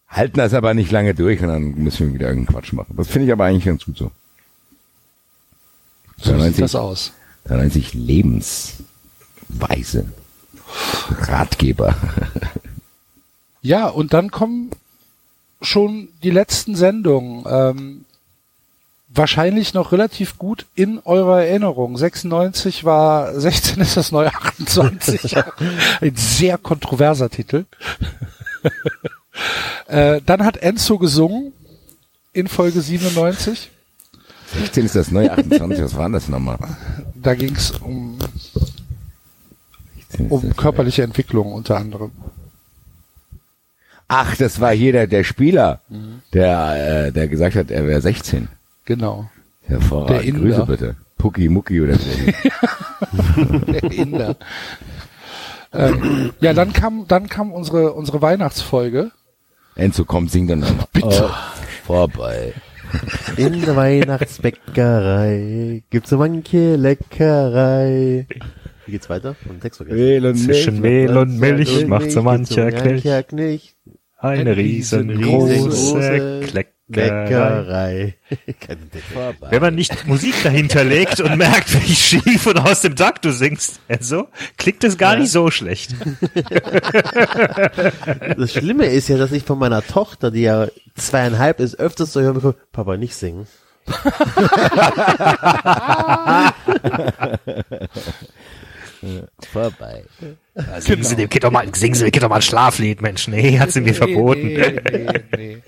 halten 0.08 0.38
das 0.38 0.52
aber 0.54 0.74
nicht 0.74 0.90
lange 0.90 1.14
durch 1.14 1.40
und 1.40 1.48
dann 1.48 1.74
müssen 1.76 2.08
wir 2.08 2.14
wieder 2.14 2.28
irgendeinen 2.30 2.52
Quatsch 2.58 2.72
machen. 2.72 2.94
Das 2.96 3.06
finde 3.06 3.26
ich 3.28 3.32
aber 3.32 3.44
eigentlich 3.44 3.64
ganz 3.66 3.84
gut 3.84 3.96
so. 3.96 4.10
So 6.24 6.30
sieht 6.30 6.40
93, 6.40 6.60
das 6.60 6.74
aus. 6.74 7.12
93 7.44 7.94
Lebensweise. 7.94 8.86
Ratgeber. 11.20 11.94
Ja, 13.66 13.88
und 13.88 14.12
dann 14.12 14.30
kommen 14.30 14.72
schon 15.62 16.08
die 16.22 16.30
letzten 16.30 16.76
Sendungen. 16.76 17.44
Ähm, 17.48 18.04
wahrscheinlich 19.08 19.72
noch 19.72 19.90
relativ 19.90 20.36
gut 20.36 20.66
in 20.74 20.98
eurer 21.06 21.44
Erinnerung. 21.44 21.96
96 21.96 22.84
war 22.84 23.32
16 23.40 23.80
ist 23.80 23.96
das 23.96 24.12
neue 24.12 24.34
28. 24.34 25.34
Ein 26.02 26.14
sehr 26.14 26.58
kontroverser 26.58 27.30
Titel. 27.30 27.64
äh, 29.86 30.20
dann 30.26 30.44
hat 30.44 30.58
Enzo 30.58 30.98
gesungen 30.98 31.54
in 32.34 32.48
Folge 32.48 32.82
97. 32.82 33.70
16 34.52 34.84
ist 34.86 34.94
das 34.96 35.10
neue 35.10 35.32
28, 35.32 35.82
was 35.84 35.96
war 35.96 36.08
das 36.10 36.28
nochmal? 36.28 36.58
Da 37.14 37.34
ging 37.34 37.54
es 37.54 37.70
um, 37.72 38.18
16 40.10 40.26
ist 40.26 40.30
um 40.32 40.56
körperliche 40.56 41.02
Entwicklung 41.02 41.52
unter 41.52 41.76
anderem. 41.76 42.12
Ach, 44.06 44.36
das 44.36 44.60
war 44.60 44.72
hier 44.72 44.92
der, 44.92 45.06
der 45.06 45.24
Spieler, 45.24 45.80
Mhm. 45.88 46.20
der, 46.32 47.06
äh, 47.06 47.12
der 47.12 47.26
gesagt 47.28 47.56
hat, 47.56 47.70
er 47.70 47.86
wäre 47.86 48.00
16. 48.00 48.48
Genau. 48.84 49.30
Hervorragend. 49.62 50.10
Der 50.20 50.22
Inder. 50.28 50.40
Grüße 50.40 50.66
bitte. 50.66 50.96
Pucki 51.16 51.48
Mucki 51.48 51.80
oder 51.80 51.94
so. 51.96 52.10
Der 53.72 53.82
Inder. 53.84 54.36
ähm, 55.72 56.34
ja, 56.40 56.52
dann 56.52 56.74
kam, 56.74 57.06
dann 57.08 57.28
kam 57.30 57.50
unsere, 57.50 57.94
unsere 57.94 58.20
Weihnachtsfolge. 58.20 59.10
Enzo, 59.74 60.04
komm, 60.04 60.28
sing 60.28 60.46
dann 60.46 60.60
noch. 60.60 60.86
Bitte. 60.92 61.30
Oh, 61.30 61.86
vorbei. 61.86 62.52
In 63.36 63.62
der 63.62 63.76
Weihnachtsbäckerei 63.76 65.82
gibt's 65.90 66.10
so 66.10 66.18
manche 66.18 66.76
Leckerei. 66.76 68.26
Wie 68.86 68.92
geht's 68.92 69.08
weiter? 69.08 69.34
Von 69.34 69.60
Text 69.60 69.78
vergessen. 69.78 69.98
Mehl 69.98 70.26
und 70.26 70.36
Zwischen 70.36 70.80
Mehl 70.80 71.16
und 71.16 71.38
Milch 71.38 71.86
macht 71.86 72.10
so 72.10 72.22
mancher 72.22 72.70
Knilch. 72.70 73.74
eine 74.18 74.56
riesengroße 74.56 76.40
Kleckerei. 76.46 76.73
Leckerei. 76.86 78.16
Wenn 79.50 79.62
man 79.62 79.74
nicht 79.74 80.06
Musik 80.06 80.34
dahinter 80.42 80.84
legt 80.84 81.20
und 81.20 81.38
merkt, 81.38 81.72
wie 81.72 81.94
schief 81.94 82.46
und 82.46 82.58
aus 82.58 82.82
dem 82.82 82.94
Takt 82.94 83.24
du 83.24 83.32
singst, 83.32 83.80
also, 83.88 84.28
klingt 84.58 84.84
es 84.84 84.98
gar 84.98 85.16
nicht 85.16 85.32
so 85.32 85.50
schlecht. 85.50 85.94
Das 88.36 88.52
Schlimme 88.52 88.86
ist 88.86 89.08
ja, 89.08 89.16
dass 89.16 89.32
ich 89.32 89.44
von 89.44 89.58
meiner 89.58 89.82
Tochter, 89.82 90.30
die 90.30 90.42
ja 90.42 90.68
zweieinhalb 90.94 91.58
ist, 91.60 91.78
öfters 91.78 92.12
zu 92.12 92.20
hören 92.20 92.34
bekomme, 92.34 92.56
Papa, 92.72 92.96
nicht 92.96 93.14
singen. 93.14 93.46
Vorbei. 99.52 100.04
Also, 100.54 100.88
singen 100.88 101.02
Sie 101.02 101.16
dem 101.16 101.28
Kind 101.28 101.42
doch 101.44 101.50
mal, 101.50 101.66
singen 101.74 101.94
Sie 101.94 102.04
dem 102.04 102.12
Kind 102.12 102.22
doch 102.22 102.28
mal 102.28 102.36
ein 102.36 102.42
Schlaflied, 102.42 103.02
Mensch. 103.02 103.26
Nee, 103.26 103.58
hat 103.58 103.72
sie 103.72 103.80
mir 103.80 103.94
verboten. 103.94 104.46
Nee, 104.46 104.80
nee, 104.92 105.06
nee. 105.36 105.58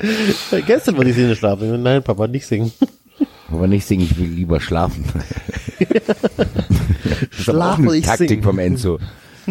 Gestern 0.64 0.96
wollte 0.96 1.10
ich 1.10 1.16
sie 1.16 1.24
nicht 1.24 1.38
schlafen. 1.38 1.82
Nein, 1.82 2.02
Papa, 2.04 2.28
nicht 2.28 2.46
singen. 2.46 2.70
Aber 3.50 3.66
nicht 3.66 3.86
singen, 3.86 4.04
ich 4.04 4.16
will 4.16 4.28
lieber 4.28 4.60
schlafen. 4.60 5.04
das 5.78 5.98
ist 5.98 7.48
aber 7.48 7.58
auch 7.58 7.76
Schlafen, 7.76 7.88
eine 7.90 8.02
Taktik 8.02 8.28
sing. 8.28 8.42
vom 8.42 8.58
Enzo. 8.58 8.98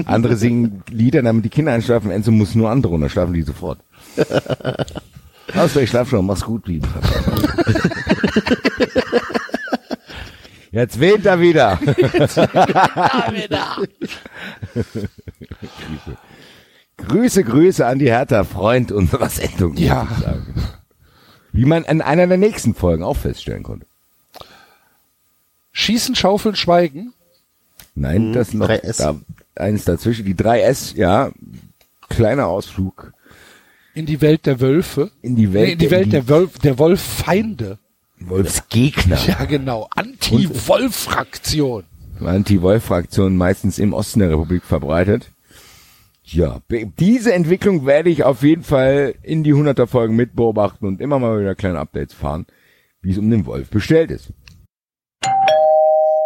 Andere 0.06 0.36
singen 0.36 0.84
Lieder, 0.90 1.22
damit 1.22 1.46
die 1.46 1.50
Kinder 1.50 1.74
einschlafen. 1.74 2.12
Enzo 2.12 2.32
muss 2.32 2.56
nur 2.56 2.70
andere 2.70 2.94
runter, 2.94 3.10
schlafen 3.10 3.34
die 3.34 3.42
sofort. 3.42 3.80
Also, 5.54 5.80
ich 5.80 5.92
schlaf 5.92 6.10
schon, 6.10 6.26
mach's 6.26 6.44
gut, 6.44 6.68
lieb. 6.68 6.88
Jetzt 10.76 11.00
weht 11.00 11.26
er 11.26 11.40
wieder. 11.40 11.80
Grüße, 16.98 17.44
Grüße 17.44 17.86
an 17.86 18.00
die 18.00 18.10
Hertha, 18.10 18.44
Freund 18.44 18.92
unserer 18.92 19.30
Sendung. 19.30 19.76
Ja. 19.78 20.04
muss 20.04 20.18
ich 20.18 20.24
sagen. 20.24 20.54
Wie 21.52 21.66
man 21.66 21.84
in 21.86 22.02
einer 22.02 22.28
der 22.28 22.38
nächsten 22.38 22.74
Folgen 22.76 23.04
auch 23.04 23.18
feststellen 23.18 23.64
konnte. 23.64 23.86
Schießen, 25.72 26.16
Schaufeln, 26.16 26.56
Schweigen. 26.56 27.14
Nein, 27.96 28.30
Mhm, 28.30 28.34
das 28.34 28.54
noch 28.54 28.68
3S. 28.70 28.98
da, 28.98 29.16
eins 29.56 29.86
dazwischen. 29.86 30.26
Die 30.26 30.36
3S, 30.36 30.96
ja, 30.98 31.32
kleiner 32.10 32.48
Ausflug 32.48 33.14
In 33.94 34.06
die 34.06 34.20
Welt 34.22 34.46
der 34.46 34.60
Wölfe. 34.60 35.12
in 35.22 35.36
die 35.38 35.54
Welt, 35.54 35.68
Nee, 35.68 35.74
in 35.74 35.80
die 35.80 35.92
Welt 35.92 36.12
der 36.14 36.28
Wölf, 36.28 36.58
der 36.60 36.78
Wolffeinde. 36.80 37.80
Wolfsgegner. 38.20 39.18
Ja, 39.28 39.46
genau. 39.46 39.88
Anti-Wolf-Fraktion. 39.96 41.84
Anti-Wolf-Fraktion 42.24 43.36
meistens 43.36 43.80
im 43.80 43.94
Osten 43.94 44.20
der 44.20 44.30
Republik 44.30 44.64
verbreitet. 44.64 45.32
Ja, 46.24 46.60
diese 46.70 47.34
Entwicklung 47.34 47.86
werde 47.86 48.10
ich 48.10 48.24
auf 48.24 48.42
jeden 48.42 48.64
Fall 48.64 49.14
in 49.22 49.44
die 49.44 49.54
100er 49.54 49.86
Folgen 49.86 50.16
mit 50.16 50.36
beobachten 50.36 50.88
und 50.88 51.00
immer 51.00 51.20
mal 51.20 51.40
wieder 51.40 51.54
kleine 51.54 51.80
Updates 51.80 52.16
fahren, 52.16 52.48
wie 53.02 53.12
es 53.12 53.18
um 53.20 53.30
den 53.30 53.46
Wolf 53.46 53.70
bestellt 53.70 54.10
ist. 54.10 54.30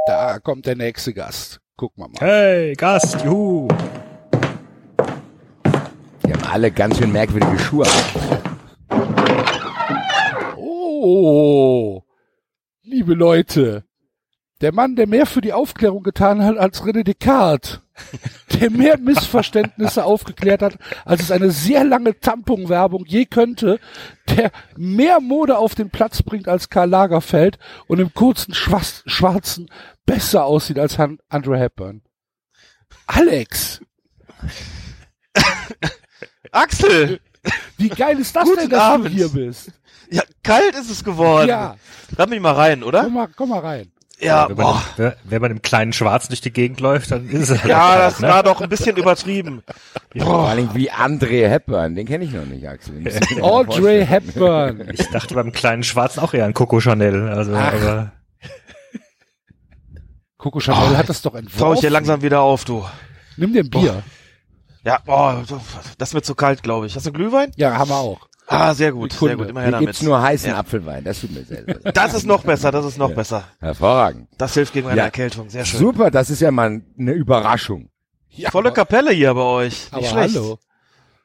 Da 0.07 0.39
kommt 0.39 0.65
der 0.65 0.75
nächste 0.75 1.13
Gast. 1.13 1.59
Gucken 1.75 2.03
wir 2.03 2.07
mal. 2.07 2.19
Hey, 2.19 2.73
Gast, 2.75 3.23
juhu. 3.25 3.67
Die 6.25 6.33
haben 6.33 6.43
alle 6.49 6.71
ganz 6.71 6.97
schön 6.97 7.11
merkwürdige 7.11 7.59
Schuhe. 7.59 7.85
Oh, 11.01 12.03
liebe 12.83 13.13
Leute. 13.13 13.85
Der 14.59 14.73
Mann, 14.73 14.97
der 14.97 15.07
mehr 15.07 15.25
für 15.25 15.39
die 15.39 15.53
Aufklärung 15.53 16.03
getan 16.03 16.43
hat 16.43 16.57
als 16.57 16.83
René 16.83 17.03
Descartes. 17.03 17.79
Der 18.59 18.69
mehr 18.69 18.97
Missverständnisse 18.97 20.03
aufgeklärt 20.03 20.61
hat, 20.61 20.77
als 21.05 21.21
es 21.21 21.31
eine 21.31 21.51
sehr 21.51 21.85
lange 21.85 22.19
Tampon-Werbung 22.19 23.05
je 23.05 23.25
könnte. 23.25 23.79
Der 24.35 24.51
mehr 24.75 25.21
Mode 25.21 25.57
auf 25.57 25.75
den 25.75 25.89
Platz 25.89 26.21
bringt 26.21 26.49
als 26.49 26.69
Karl 26.69 26.89
Lagerfeld 26.89 27.59
und 27.87 27.99
im 27.99 28.13
kurzen 28.13 28.53
Schwarz 28.53 29.03
Schwarzen 29.05 29.69
besser 30.05 30.43
aussieht 30.43 30.79
als 30.79 30.97
Han 30.97 31.19
Andrew 31.29 31.55
Hepburn. 31.55 32.01
Alex, 33.07 33.79
Axel! 36.51 37.21
wie 37.77 37.89
geil 37.89 38.19
ist 38.19 38.35
das 38.35 38.43
Guten 38.43 38.61
denn, 38.61 38.69
dass 38.69 38.81
Abend. 38.81 39.05
du 39.05 39.09
hier 39.09 39.29
bist? 39.29 39.71
Ja, 40.09 40.23
kalt 40.43 40.75
ist 40.75 40.89
es 40.89 41.03
geworden. 41.03 41.47
Ja. 41.47 41.75
Lass 42.17 42.29
mich 42.29 42.39
mal 42.39 42.53
rein, 42.53 42.83
oder? 42.83 43.03
Komm 43.03 43.13
mal, 43.13 43.27
komm 43.35 43.49
mal 43.49 43.59
rein. 43.59 43.91
Ja, 44.21 44.49
wenn, 44.49 44.57
man, 44.57 44.65
boah. 44.65 44.83
wenn- 44.97 45.13
wenn 45.23 45.41
man 45.41 45.51
im 45.51 45.61
kleinen 45.61 45.93
Schwarz 45.93 46.27
durch 46.27 46.41
die 46.41 46.51
Gegend 46.51 46.81
läuft, 46.81 47.09
dann 47.11 47.29
ist 47.29 47.49
es 47.49 47.59
halt 47.61 47.69
Ja, 47.69 47.79
kalt, 47.79 48.01
das 48.01 48.19
ne? 48.19 48.27
war 48.27 48.43
doch 48.43 48.59
ein 48.59 48.67
bisschen 48.67 48.97
übertrieben. 48.97 49.63
Vor 50.17 50.49
allem 50.49 50.73
wie 50.73 50.91
André 50.91 51.47
Hepburn, 51.47 51.95
den 51.95 52.05
kenne 52.05 52.25
ich 52.25 52.31
noch 52.33 52.45
nicht, 52.45 52.67
Axel. 52.67 53.01
Audrey. 53.41 54.05
Hepburn. 54.05 54.89
Ich 54.93 55.07
dachte 55.09 55.35
beim 55.35 55.51
kleinen 55.53 55.83
Schwarzen 55.83 56.19
auch 56.19 56.33
eher 56.33 56.43
an 56.45 56.53
Coco 56.53 56.81
Chanel. 56.81 57.29
Also, 57.29 57.55
Ach. 57.55 57.73
aber 57.73 58.11
Coco 60.37 60.59
Chanel 60.59 60.97
hat 60.97 61.09
das 61.09 61.21
doch 61.21 61.31
Trau 61.33 61.39
ich 61.39 61.45
entworfen. 61.45 61.81
dir 61.81 61.89
langsam 61.89 62.21
wieder 62.21 62.41
auf, 62.41 62.65
du. 62.65 62.85
Nimm 63.37 63.53
dir 63.53 63.63
ein 63.63 63.69
Bier. 63.69 64.03
Ja, 64.83 64.99
boah, 65.05 65.43
das 65.97 66.13
wird 66.13 66.25
zu 66.25 66.35
kalt, 66.35 66.63
glaube 66.63 66.87
ich. 66.87 66.95
Hast 66.95 67.05
du 67.05 67.11
Glühwein? 67.11 67.51
Ja, 67.57 67.77
haben 67.77 67.89
wir 67.89 67.97
auch. 67.97 68.28
Ah, 68.51 68.73
sehr 68.73 68.91
gut, 68.91 69.13
sehr 69.13 69.37
gut. 69.37 69.47
Immer 69.49 69.61
her 69.61 69.69
damit. 69.71 69.89
gibt's 69.89 70.01
nur 70.01 70.19
heißen 70.19 70.49
Ja. 70.49 70.57
Apfelwein, 70.57 71.03
das 71.03 71.21
tut 71.21 71.31
mir 71.31 71.43
sehr 71.43 71.61
leid. 71.61 71.81
Das 71.95 72.15
ist 72.15 72.25
noch 72.25 72.43
besser, 72.43 72.71
das 72.71 72.83
ist 72.83 72.97
noch 72.97 73.09
Ja. 73.11 73.15
besser. 73.15 73.43
Hervorragend. 73.59 74.27
Das 74.39 74.55
hilft 74.55 74.73
gegen 74.73 74.87
eine 74.87 74.97
Ja. 74.97 75.03
Erkältung. 75.05 75.49
Sehr 75.51 75.65
schön. 75.65 75.79
Super, 75.79 76.09
das 76.09 76.31
ist 76.31 76.39
ja 76.41 76.49
mal 76.49 76.81
eine 76.97 77.11
Überraschung. 77.13 77.89
Ja, 78.29 78.49
Volle 78.49 78.71
Kapelle 78.71 79.11
hier 79.11 79.33
bei 79.35 79.41
euch. 79.41 79.73
Nicht 79.73 79.93
aber 79.93 80.05
schlecht. 80.05 80.35
hallo. 80.35 80.57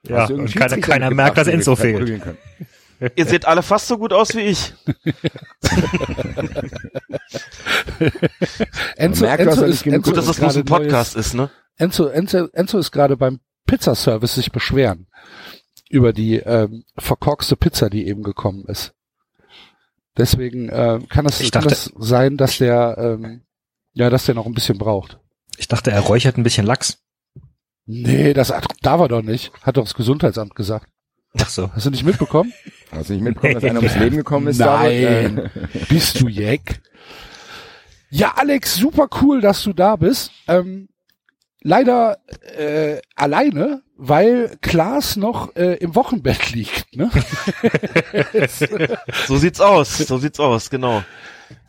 ja, 0.06 0.26
und 0.26 0.54
keiner, 0.54 0.76
keiner 0.78 1.10
merkt, 1.12 1.38
dass 1.38 1.48
Enzo 1.48 1.76
fehlt. 1.76 2.22
Ihr 3.16 3.24
seht 3.26 3.46
alle 3.46 3.62
fast 3.62 3.88
so 3.88 3.96
gut 3.96 4.12
aus 4.12 4.34
wie 4.36 4.40
ich. 4.40 4.74
Enzo, 8.96 9.24
merkt, 9.24 9.40
Enzo 9.42 9.64
ist, 9.64 9.86
Enzo 9.86 10.10
Gut, 10.10 10.16
dass 10.18 10.26
das 10.26 10.38
bloß 10.38 10.56
ein 10.58 10.64
Podcast 10.64 11.16
ist, 11.16 11.34
ne? 11.34 11.50
Enzo, 11.76 12.06
Enzo, 12.06 12.48
Enzo 12.52 12.78
ist 12.78 12.92
gerade 12.92 13.16
beim 13.16 13.40
Pizzaservice 13.66 14.34
sich 14.34 14.52
beschweren 14.52 15.06
über 15.90 16.12
die 16.12 16.36
ähm, 16.36 16.84
verkorkste 16.96 17.56
Pizza, 17.56 17.90
die 17.90 18.06
eben 18.06 18.22
gekommen 18.22 18.64
ist. 18.66 18.94
Deswegen 20.16 20.68
äh, 20.68 21.00
kann 21.08 21.26
es 21.26 21.40
Ich 21.40 21.50
kann 21.50 21.64
dachte- 21.64 21.74
es 21.74 21.92
sein, 21.98 22.36
dass 22.36 22.58
der 22.58 22.96
ähm, 22.98 23.42
ja, 23.92 24.10
dass 24.10 24.26
der 24.26 24.34
noch 24.34 24.46
ein 24.46 24.54
bisschen 24.54 24.78
braucht. 24.78 25.18
Ich 25.56 25.68
dachte, 25.68 25.90
er 25.92 26.00
räuchert 26.00 26.36
ein 26.36 26.42
bisschen 26.42 26.66
Lachs. 26.66 26.98
Nee, 27.86 28.32
das 28.32 28.52
darf 28.82 29.00
er 29.00 29.08
doch 29.08 29.22
nicht. 29.22 29.52
Hat 29.62 29.76
doch 29.76 29.84
das 29.84 29.94
Gesundheitsamt 29.94 30.54
gesagt. 30.54 30.88
Ach 31.38 31.48
so. 31.48 31.70
Hast 31.72 31.86
du 31.86 31.90
nicht 31.90 32.04
mitbekommen? 32.04 32.52
Hast 32.90 33.10
du 33.10 33.14
nicht 33.14 33.22
mitbekommen, 33.22 33.54
dass 33.54 33.64
einer 33.64 33.78
ums 33.80 33.96
Leben 33.96 34.16
gekommen 34.16 34.46
ist? 34.48 34.58
Nein. 34.58 35.50
David? 35.52 35.88
Bist 35.88 36.20
du 36.20 36.28
Jack? 36.28 36.80
Ja, 38.10 38.34
Alex, 38.36 38.76
super 38.76 39.08
cool, 39.20 39.40
dass 39.40 39.62
du 39.64 39.72
da 39.72 39.96
bist. 39.96 40.30
Ähm, 40.48 40.88
leider 41.62 42.18
äh, 42.56 43.00
alleine, 43.16 43.82
weil 43.96 44.56
Klaas 44.60 45.16
noch 45.16 45.54
äh, 45.56 45.74
im 45.76 45.94
Wochenbett 45.94 46.52
liegt. 46.52 46.96
Ne? 46.96 47.10
So 49.26 49.36
sieht's 49.36 49.60
aus, 49.60 49.98
so 49.98 50.18
sieht's 50.18 50.40
aus, 50.40 50.70
genau. 50.70 51.02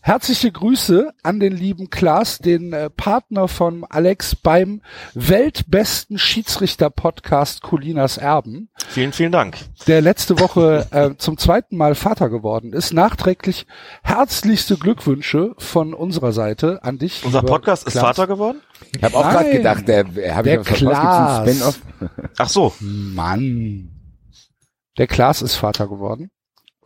Herzliche 0.05 0.51
Grüße 0.51 1.13
an 1.23 1.39
den 1.39 1.57
lieben 1.57 1.89
Klaas, 1.89 2.37
den 2.37 2.73
äh, 2.73 2.91
Partner 2.91 3.47
von 3.47 3.83
Alex 3.85 4.35
beim 4.35 4.83
weltbesten 5.15 6.19
Schiedsrichter-Podcast 6.19 7.63
Colinas 7.63 8.17
Erben, 8.17 8.69
Vielen, 8.87 9.13
vielen 9.13 9.31
Dank. 9.31 9.57
der 9.87 10.01
letzte 10.01 10.39
Woche 10.39 10.85
äh, 10.91 11.15
zum 11.17 11.39
zweiten 11.39 11.75
Mal 11.75 11.95
Vater 11.95 12.29
geworden 12.29 12.71
ist. 12.71 12.93
Nachträglich 12.93 13.65
herzlichste 14.03 14.77
Glückwünsche 14.77 15.55
von 15.57 15.95
unserer 15.95 16.33
Seite 16.33 16.83
an 16.83 16.99
dich. 16.99 17.25
Unser 17.25 17.41
Podcast 17.41 17.87
ist 17.87 17.93
Klaas. 17.93 18.15
Vater 18.15 18.27
geworden? 18.27 18.61
Ich 18.95 19.01
habe 19.01 19.17
auch 19.17 19.27
gerade 19.27 19.51
gedacht, 19.53 19.87
der, 19.87 20.03
Der 20.03 20.63
verpasst, 20.63 20.77
Klaas. 20.77 21.79
Ach 22.37 22.49
so, 22.49 22.73
Mann. 22.79 23.89
Der 24.99 25.07
Klaas 25.07 25.41
ist 25.41 25.55
Vater 25.55 25.87
geworden. 25.87 26.29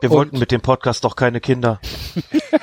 Wir 0.00 0.10
Und- 0.10 0.16
wollten 0.16 0.38
mit 0.38 0.50
dem 0.50 0.60
Podcast 0.60 1.04
doch 1.04 1.16
keine 1.16 1.40
Kinder. 1.40 1.80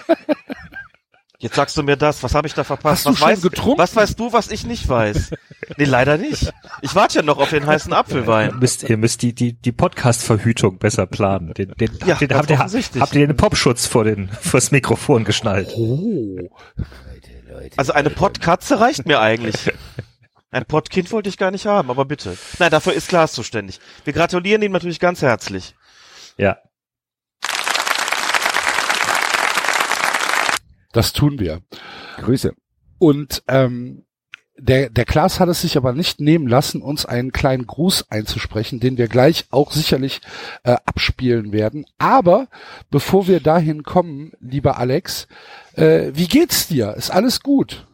Jetzt 1.40 1.54
sagst 1.56 1.78
du 1.78 1.84
mir 1.84 1.98
das, 1.98 2.24
was 2.24 2.34
habe 2.34 2.48
ich 2.48 2.56
da 2.56 2.64
verpasst? 2.64 3.06
Hast 3.06 3.06
du 3.06 3.10
was, 3.12 3.20
schon 3.20 3.28
weißt, 3.30 3.42
getrunken? 3.44 3.78
was 3.80 3.96
weißt 3.96 4.20
du, 4.20 4.34
was 4.34 4.50
ich 4.50 4.66
nicht 4.66 4.90
weiß? 4.90 5.32
Nee, 5.78 5.84
leider 5.86 6.18
nicht. 6.18 6.52
Ich 6.82 6.96
warte 6.96 7.18
ja 7.20 7.22
noch 7.22 7.38
auf 7.38 7.52
den 7.52 7.68
heißen 7.68 7.92
Ihr 7.92 7.98
Apfelwein. 7.98 8.58
müsst, 8.58 8.82
ihr 8.90 8.98
müsst 8.98 9.22
die, 9.22 9.36
die, 9.36 9.54
die 9.54 9.72
Podcast-Verhütung 9.72 10.80
besser 10.80 11.06
planen. 11.06 11.54
Den, 11.54 11.74
den, 11.80 11.92
Ja, 12.08 12.14
habt, 12.16 12.22
ihr, 12.24 12.28
ganz 12.28 12.50
habt, 12.74 12.96
ihr, 12.96 13.02
habt 13.02 13.14
ihr 13.16 13.28
den 13.28 13.38
Popschutz 13.38 13.86
vor 13.86 14.04
den, 14.04 14.30
vors 14.30 14.72
Mikrofon 14.72 15.26
geschnallt? 15.26 15.72
Oh. 15.76 16.50
Also 17.76 17.94
eine 17.94 18.10
Pottkatze 18.10 18.80
reicht 18.80 19.06
mir 19.06 19.20
eigentlich. 19.20 19.72
Ein 20.50 20.66
Pottkind 20.66 21.12
wollte 21.12 21.30
ich 21.30 21.38
gar 21.38 21.52
nicht 21.52 21.68
haben, 21.68 21.92
aber 21.92 22.06
bitte. 22.06 22.36
Nein, 22.58 22.72
dafür 22.72 22.94
ist 22.94 23.10
Klaas 23.10 23.34
zuständig. 23.34 23.80
Wir 24.06 24.14
gratulieren 24.14 24.64
ihm 24.64 24.72
natürlich 24.72 25.00
ganz 25.00 25.22
herzlich. 25.22 25.76
Ja. 26.38 26.58
Das 30.92 31.14
tun 31.14 31.40
wir. 31.40 31.62
Grüße. 32.18 32.54
Und 33.00 33.44
ähm, 33.48 34.04
der, 34.60 34.90
der 34.90 35.06
Klaas 35.06 35.40
hat 35.40 35.50
es 35.50 35.62
sich 35.62 35.78
aber 35.78 35.94
nicht 35.94 36.20
nehmen 36.20 36.48
lassen, 36.48 36.82
uns 36.82 37.06
einen 37.06 37.32
kleinen 37.32 37.68
Gruß 37.68 38.10
einzusprechen, 38.10 38.80
den 38.80 38.98
wir 38.98 39.08
gleich 39.08 39.46
auch 39.52 39.72
sicherlich 39.72 40.22
äh, 40.64 40.76
abspielen 40.86 41.52
werden. 41.52 41.86
Aber 42.00 42.48
bevor 42.90 43.28
wir 43.28 43.40
dahin 43.40 43.84
kommen, 43.84 44.32
lieber 44.40 44.78
Alex, 44.80 45.28
äh, 45.76 46.12
wie 46.16 46.28
geht's 46.28 46.68
dir? 46.68 46.96
Ist 46.96 47.12
alles 47.12 47.42
gut? 47.42 47.86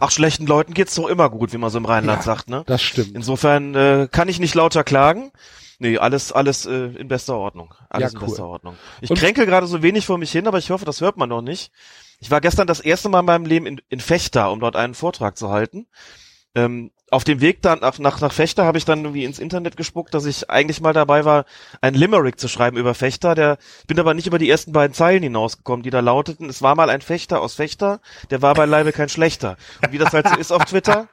Ach, 0.00 0.10
schlechten 0.10 0.46
Leuten 0.46 0.72
geht's 0.74 0.94
doch 0.94 1.08
immer 1.08 1.28
gut, 1.30 1.52
wie 1.52 1.58
man 1.58 1.70
so 1.70 1.78
im 1.78 1.84
Rheinland 1.84 2.20
Ja, 2.20 2.24
sagt, 2.24 2.48
ne? 2.48 2.62
Das 2.66 2.82
stimmt. 2.82 3.14
Insofern 3.14 3.74
äh, 3.74 4.08
kann 4.10 4.28
ich 4.28 4.40
nicht 4.40 4.54
lauter 4.54 4.84
klagen. 4.84 5.32
Nee, 5.78 5.98
alles, 5.98 6.32
alles 6.32 6.64
äh, 6.64 6.86
in 6.98 7.08
bester 7.08 7.36
Ordnung. 7.36 7.74
Alles 7.90 8.12
Ja, 8.12 8.18
in 8.18 8.22
cool. 8.22 8.28
bester 8.30 8.46
Ordnung. 8.46 8.76
Ich 9.02 9.10
Und- 9.10 9.18
kränke 9.18 9.44
gerade 9.44 9.66
so 9.66 9.82
wenig 9.82 10.06
vor 10.06 10.16
mich 10.16 10.32
hin, 10.32 10.46
aber 10.46 10.56
ich 10.58 10.70
hoffe, 10.70 10.86
das 10.86 11.02
hört 11.02 11.18
man 11.18 11.28
noch 11.28 11.42
nicht. 11.42 11.70
Ich 12.18 12.30
war 12.30 12.40
gestern 12.40 12.66
das 12.66 12.80
erste 12.80 13.08
Mal 13.08 13.20
in 13.20 13.26
meinem 13.26 13.46
Leben 13.46 13.66
in, 13.66 13.80
in 13.88 14.00
Fechter, 14.00 14.50
um 14.50 14.60
dort 14.60 14.76
einen 14.76 14.94
Vortrag 14.94 15.36
zu 15.36 15.50
halten. 15.50 15.86
Ähm, 16.54 16.90
auf 17.10 17.22
dem 17.22 17.40
Weg 17.40 17.62
dann 17.62 17.80
nach, 17.80 17.98
nach, 17.98 18.20
nach 18.20 18.32
Fechter 18.32 18.64
habe 18.64 18.78
ich 18.78 18.84
dann 18.84 19.04
irgendwie 19.04 19.24
ins 19.24 19.38
Internet 19.38 19.76
gespuckt, 19.76 20.12
dass 20.12 20.24
ich 20.24 20.50
eigentlich 20.50 20.80
mal 20.80 20.92
dabei 20.92 21.24
war, 21.24 21.44
ein 21.80 21.94
Limerick 21.94 22.40
zu 22.40 22.48
schreiben 22.48 22.76
über 22.76 22.94
Fechter. 22.94 23.36
Der 23.36 23.58
bin 23.86 24.00
aber 24.00 24.12
nicht 24.12 24.26
über 24.26 24.38
die 24.38 24.50
ersten 24.50 24.72
beiden 24.72 24.92
Zeilen 24.92 25.22
hinausgekommen, 25.22 25.84
die 25.84 25.90
da 25.90 26.00
lauteten, 26.00 26.48
es 26.48 26.62
war 26.62 26.74
mal 26.74 26.90
ein 26.90 27.02
Fechter 27.02 27.40
aus 27.40 27.54
Fechter, 27.54 28.00
der 28.30 28.42
war 28.42 28.54
beileibe 28.54 28.90
kein 28.90 29.08
schlechter. 29.08 29.56
Und 29.84 29.92
wie 29.92 29.98
das 29.98 30.12
halt 30.12 30.28
so 30.28 30.36
ist 30.36 30.50
auf 30.50 30.64
Twitter, 30.64 31.06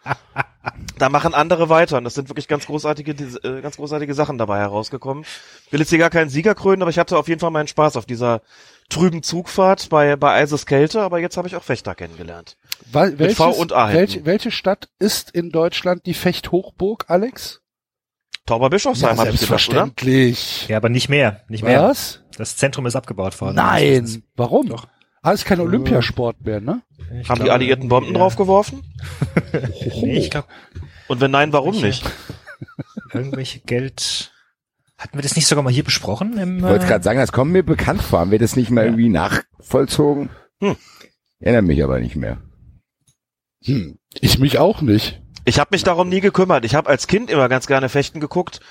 da 0.97 1.09
machen 1.09 1.35
andere 1.35 1.69
weiter 1.69 1.97
und 1.97 2.05
das 2.05 2.15
sind 2.15 2.29
wirklich 2.29 2.47
ganz 2.47 2.65
großartige, 2.65 3.11
äh, 3.43 3.61
ganz 3.61 3.75
großartige 3.75 4.15
Sachen 4.15 4.39
dabei 4.39 4.59
herausgekommen. 4.59 5.25
Will 5.69 5.79
jetzt 5.79 5.89
hier 5.89 5.99
gar 5.99 6.09
keinen 6.09 6.29
Sieger 6.29 6.55
krönen, 6.55 6.81
aber 6.81 6.89
ich 6.89 6.97
hatte 6.97 7.17
auf 7.17 7.27
jeden 7.27 7.39
Fall 7.39 7.51
meinen 7.51 7.67
Spaß 7.67 7.97
auf 7.97 8.05
dieser 8.05 8.41
trüben 8.89 9.23
Zugfahrt 9.23 9.89
bei, 9.89 10.15
bei 10.15 10.33
Eises 10.33 10.65
Kälte, 10.65 11.01
aber 11.01 11.19
jetzt 11.19 11.37
habe 11.37 11.47
ich 11.47 11.55
auch 11.55 11.63
Fechter 11.63 11.95
kennengelernt. 11.95 12.57
Weil, 12.91 13.11
Mit 13.11 13.33
V 13.33 13.49
und 13.51 13.73
A 13.73 13.91
welche, 13.93 14.25
welche 14.25 14.51
Stadt 14.51 14.89
ist 14.99 15.31
in 15.31 15.49
Deutschland 15.49 16.05
die 16.05 16.13
Fechthochburg, 16.13 17.05
Alex? 17.07 17.61
Tauberbischofsheim 18.45 19.17
habe 19.17 19.29
ich 19.29 19.39
gedacht, 19.39 19.43
oder? 19.43 19.47
selbstverständlich. 19.47 20.67
Ja, 20.67 20.77
aber 20.77 20.89
nicht 20.89 21.07
mehr. 21.09 21.41
Nicht 21.47 21.63
mehr. 21.63 21.81
Was? 21.83 22.21
Das 22.37 22.57
Zentrum 22.57 22.85
ist 22.85 22.95
abgebaut 22.95 23.39
worden. 23.39 23.55
Nein. 23.55 24.23
Warum? 24.35 24.67
Doch. 24.67 24.87
Ah, 25.21 25.31
ist 25.31 25.45
kein 25.45 25.61
Olympiasport 25.61 26.41
mehr, 26.41 26.59
ne? 26.59 26.81
Ich 27.21 27.29
Haben 27.29 27.35
die 27.39 27.43
glaube, 27.43 27.53
Alliierten 27.53 27.87
Bomben 27.87 28.11
ja. 28.11 28.19
draufgeworfen? 28.19 28.83
Nee, 30.01 30.17
ich 30.17 30.31
glaube, 30.31 30.47
Und 31.07 31.21
wenn 31.21 31.31
nein, 31.31 31.53
warum 31.53 31.79
nicht? 31.79 32.03
irgendwelche 33.13 33.59
Geld. 33.59 34.32
Hatten 35.03 35.17
wir 35.17 35.21
das 35.21 35.35
nicht 35.35 35.47
sogar 35.47 35.65
mal 35.65 35.73
hier 35.73 35.83
besprochen? 35.83 36.37
Im, 36.37 36.57
Ich 36.59 36.63
wollte 36.63 36.85
äh, 36.85 36.87
gerade 36.87 37.03
sagen, 37.03 37.19
das 37.19 37.33
kommt 37.33 37.51
mir 37.51 37.61
bekannt 37.61 38.01
vor. 38.01 38.19
Haben 38.19 38.31
wir 38.31 38.39
das 38.39 38.55
nicht 38.55 38.71
mal 38.71 38.85
irgendwie 38.85 39.09
nachvollzogen? 39.09 40.29
Hm. 40.61 40.77
Erinnere 41.39 41.61
mich 41.61 41.83
aber 41.83 41.99
nicht 41.99 42.15
mehr. 42.15 42.37
Hm. 43.65 43.97
Ich 44.21 44.39
mich 44.39 44.59
auch 44.59 44.79
nicht. 44.81 45.21
Ich 45.43 45.59
habe 45.59 45.71
mich 45.71 45.83
darum 45.83 46.07
nie 46.07 46.21
gekümmert. 46.21 46.63
Ich 46.63 46.73
habe 46.73 46.89
als 46.89 47.07
Kind 47.07 47.29
immer 47.29 47.49
ganz 47.49 47.67
gerne 47.67 47.89
Fechten 47.89 48.21
geguckt. 48.21 48.61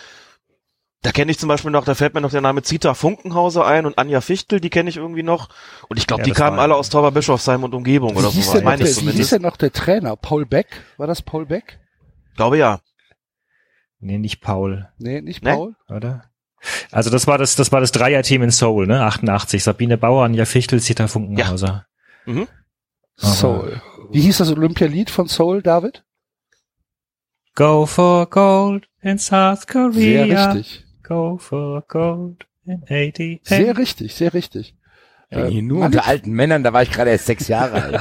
Da 1.03 1.13
kenne 1.13 1.31
ich 1.31 1.39
zum 1.39 1.51
Beispiel 1.51 1.71
noch, 1.71 1.85
da 1.85 1.95
fällt 1.95 2.15
mir 2.15 2.23
noch 2.23 2.31
der 2.31 2.41
Name 2.41 2.63
Zita 2.63 2.95
Funkenhauser 2.95 3.67
ein 3.67 3.85
und 3.85 3.99
Anja 3.99 4.23
Fichtel, 4.23 4.59
die 4.59 4.71
kenne 4.71 4.89
ich 4.89 4.97
irgendwie 4.97 5.23
noch. 5.25 5.51
Und 5.91 5.99
ich 5.99 6.07
glaube, 6.07 6.23
Ja, 6.23 6.25
die 6.25 6.31
kamen 6.31 6.59
alle 6.59 6.77
aus 6.77 6.89
Tauberbischofsheim 6.89 7.63
und 7.63 7.75
Umgebung 7.75 8.17
oder 8.17 8.31
so, 8.31 8.41
denn 8.41 8.61
noch 8.61 8.63
meine 8.63 8.85
der, 8.85 8.91
ich 8.91 9.05
wie 9.05 9.11
hieß 9.11 9.31
denn 9.31 9.43
noch 9.43 9.59
der 9.59 9.71
Trainer? 9.73 10.17
Paul 10.17 10.47
Beck? 10.47 10.69
War 10.97 11.07
das 11.07 11.21
Paul 11.21 11.45
Beck? 11.45 11.79
Glaube 12.37 12.57
ja. 12.57 12.81
Nee, 14.03 14.19
nicht 14.19 14.41
Paul, 14.43 14.89
Nee, 14.99 15.21
nicht? 15.23 15.43
Paul? 15.43 15.75
oder? 15.89 16.25
Also 16.91 17.11
das 17.11 17.27
war 17.27 17.39
das, 17.39 17.57
das 17.57 17.73
war 17.73 17.81
das 17.81 17.91
Dreier-Team 17.93 18.43
in 18.43 18.51
Seoul, 18.51 18.87
ne? 18.87 19.03
88. 19.05 19.65
Sabine 19.65 19.97
Bauer, 19.99 20.25
Anja 20.25 20.45
Fichtel, 20.45 20.81
Zita 20.81 21.09
Funkenhauser. 21.09 21.87
Mhm. 22.27 22.47
Aber- 23.21 23.33
Soul. 23.33 23.83
Wie 24.11 24.21
hieß 24.21 24.39
das 24.39 24.51
Olympialied 24.53 25.11
von 25.11 25.27
Soul, 25.29 25.63
David? 25.63 26.05
Go 27.55 27.87
for 27.87 28.29
gold 28.31 28.89
in 29.01 29.19
South 29.19 29.67
Korea. 29.67 30.27
Sehr 30.27 30.55
richtig. 30.55 30.85
Go 31.03 31.37
for 31.39 31.83
gold 31.89 32.47
in 32.65 32.83
88. 32.85 33.41
Sehr 33.45 33.77
richtig, 33.77 34.15
sehr 34.15 34.33
richtig. 34.35 34.75
Äh, 35.33 35.59
Äh, 35.59 35.63
nur 35.63 35.79
Mann- 35.81 35.87
unter 35.87 36.07
alten 36.07 36.31
Männern, 36.33 36.63
da 36.63 36.73
war 36.73 36.83
ich 36.83 36.91
gerade 36.91 37.11
erst 37.11 37.27
sechs 37.27 37.49
Jahre 37.49 37.83
alt. 37.83 38.01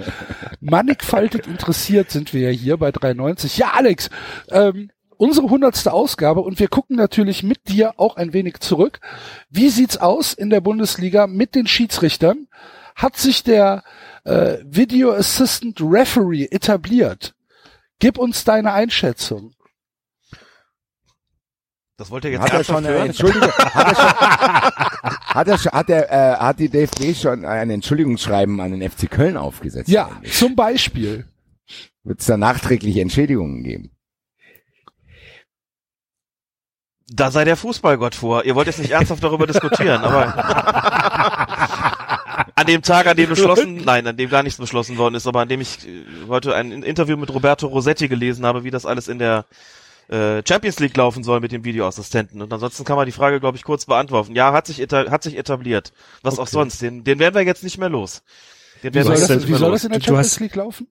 Mannigfaltig 0.60 1.46
interessiert 1.46 2.10
sind 2.10 2.32
wir 2.34 2.42
ja 2.42 2.50
hier 2.50 2.76
bei 2.76 2.92
390. 2.92 3.56
Ja, 3.58 3.72
Alex, 3.74 4.10
ähm, 4.50 4.90
unsere 5.16 5.48
hundertste 5.48 5.92
Ausgabe 5.92 6.40
und 6.40 6.58
wir 6.58 6.68
gucken 6.68 6.96
natürlich 6.96 7.42
mit 7.42 7.68
dir 7.68 7.94
auch 7.98 8.16
ein 8.16 8.32
wenig 8.32 8.60
zurück. 8.60 9.00
Wie 9.48 9.68
sieht's 9.70 9.96
aus 9.96 10.32
in 10.34 10.50
der 10.50 10.60
Bundesliga 10.60 11.26
mit 11.26 11.54
den 11.54 11.66
Schiedsrichtern? 11.66 12.46
Hat 12.94 13.16
sich 13.16 13.42
der 13.42 13.82
äh, 14.24 14.58
Video 14.64 15.12
Assistant 15.12 15.80
Referee 15.80 16.46
etabliert? 16.50 17.34
Gib 17.98 18.18
uns 18.18 18.44
deine 18.44 18.72
Einschätzung. 18.72 19.52
Das 22.00 22.10
wollte 22.10 22.28
er 22.28 22.32
jetzt 22.32 22.42
Hat 22.44 22.52
er 22.54 22.64
schon, 22.64 22.82
äh, 22.86 22.88
hören? 22.88 23.06
Entschuldigung, 23.08 23.50
hat 23.58 23.88
er 23.88 23.94
schon, 23.94 24.08
hat 25.34 25.48
er 25.48 25.58
schon, 25.58 25.72
hat 25.72 25.88
der, 25.90 26.10
äh, 26.10 26.36
hat 26.38 26.58
die 26.58 26.70
DFB 26.70 27.14
schon 27.14 27.44
ein 27.44 27.68
Entschuldigungsschreiben 27.68 28.58
an 28.58 28.70
den 28.70 28.90
FC 28.90 29.10
Köln 29.10 29.36
aufgesetzt? 29.36 29.90
Ja, 29.90 30.06
eigentlich? 30.06 30.32
zum 30.32 30.56
Beispiel. 30.56 31.26
Wird 32.02 32.20
es 32.20 32.26
da 32.26 32.38
nachträgliche 32.38 33.02
Entschädigungen 33.02 33.62
geben? 33.62 33.90
Da 37.06 37.30
sei 37.30 37.44
der 37.44 37.58
Fußballgott 37.58 38.14
vor. 38.14 38.46
Ihr 38.46 38.54
wollt 38.54 38.68
jetzt 38.68 38.78
nicht 38.78 38.92
ernsthaft 38.92 39.22
darüber 39.22 39.46
diskutieren, 39.46 40.00
aber 40.02 40.38
an 42.54 42.66
dem 42.66 42.80
Tag, 42.80 43.08
an 43.08 43.16
dem 43.18 43.28
beschlossen, 43.28 43.82
nein, 43.84 44.06
an 44.06 44.16
dem 44.16 44.30
gar 44.30 44.42
nichts 44.42 44.58
beschlossen 44.58 44.96
worden 44.96 45.16
ist, 45.16 45.26
aber 45.26 45.40
an 45.40 45.50
dem 45.50 45.60
ich 45.60 45.86
äh, 45.86 46.04
heute 46.28 46.54
ein 46.54 46.82
Interview 46.82 47.18
mit 47.18 47.28
Roberto 47.28 47.66
Rossetti 47.66 48.08
gelesen 48.08 48.46
habe, 48.46 48.64
wie 48.64 48.70
das 48.70 48.86
alles 48.86 49.06
in 49.06 49.18
der 49.18 49.44
äh, 50.10 50.42
Champions 50.46 50.80
League 50.80 50.96
laufen 50.96 51.22
soll 51.22 51.40
mit 51.40 51.52
dem 51.52 51.64
Videoassistenten. 51.64 52.42
Und 52.42 52.52
ansonsten 52.52 52.84
kann 52.84 52.96
man 52.96 53.06
die 53.06 53.12
Frage, 53.12 53.38
glaube 53.40 53.56
ich, 53.56 53.64
kurz 53.64 53.86
beantworten. 53.86 54.34
Ja, 54.34 54.52
hat 54.52 54.66
sich, 54.66 54.78
hat 54.80 55.22
sich 55.22 55.36
etabliert. 55.36 55.92
Was 56.22 56.38
auch 56.38 56.48
sonst. 56.48 56.82
Den, 56.82 57.04
den 57.04 57.18
werden 57.18 57.34
wir 57.34 57.42
jetzt 57.42 57.62
nicht 57.62 57.78
mehr 57.78 57.88
los. 57.88 58.22
Den 58.82 58.92
Wie 58.92 58.96
werden 58.96 59.06
soll, 59.06 59.16
wir 59.16 59.20
das, 59.20 59.28
jetzt 59.28 59.38
nicht 59.38 59.46
wie 59.46 59.50
mehr 59.52 59.58
soll 59.60 59.70
los. 59.70 59.82
das 59.82 59.84
in 59.84 59.92
der 59.92 60.00
Champions 60.00 60.40
League 60.40 60.56
laufen? 60.56 60.88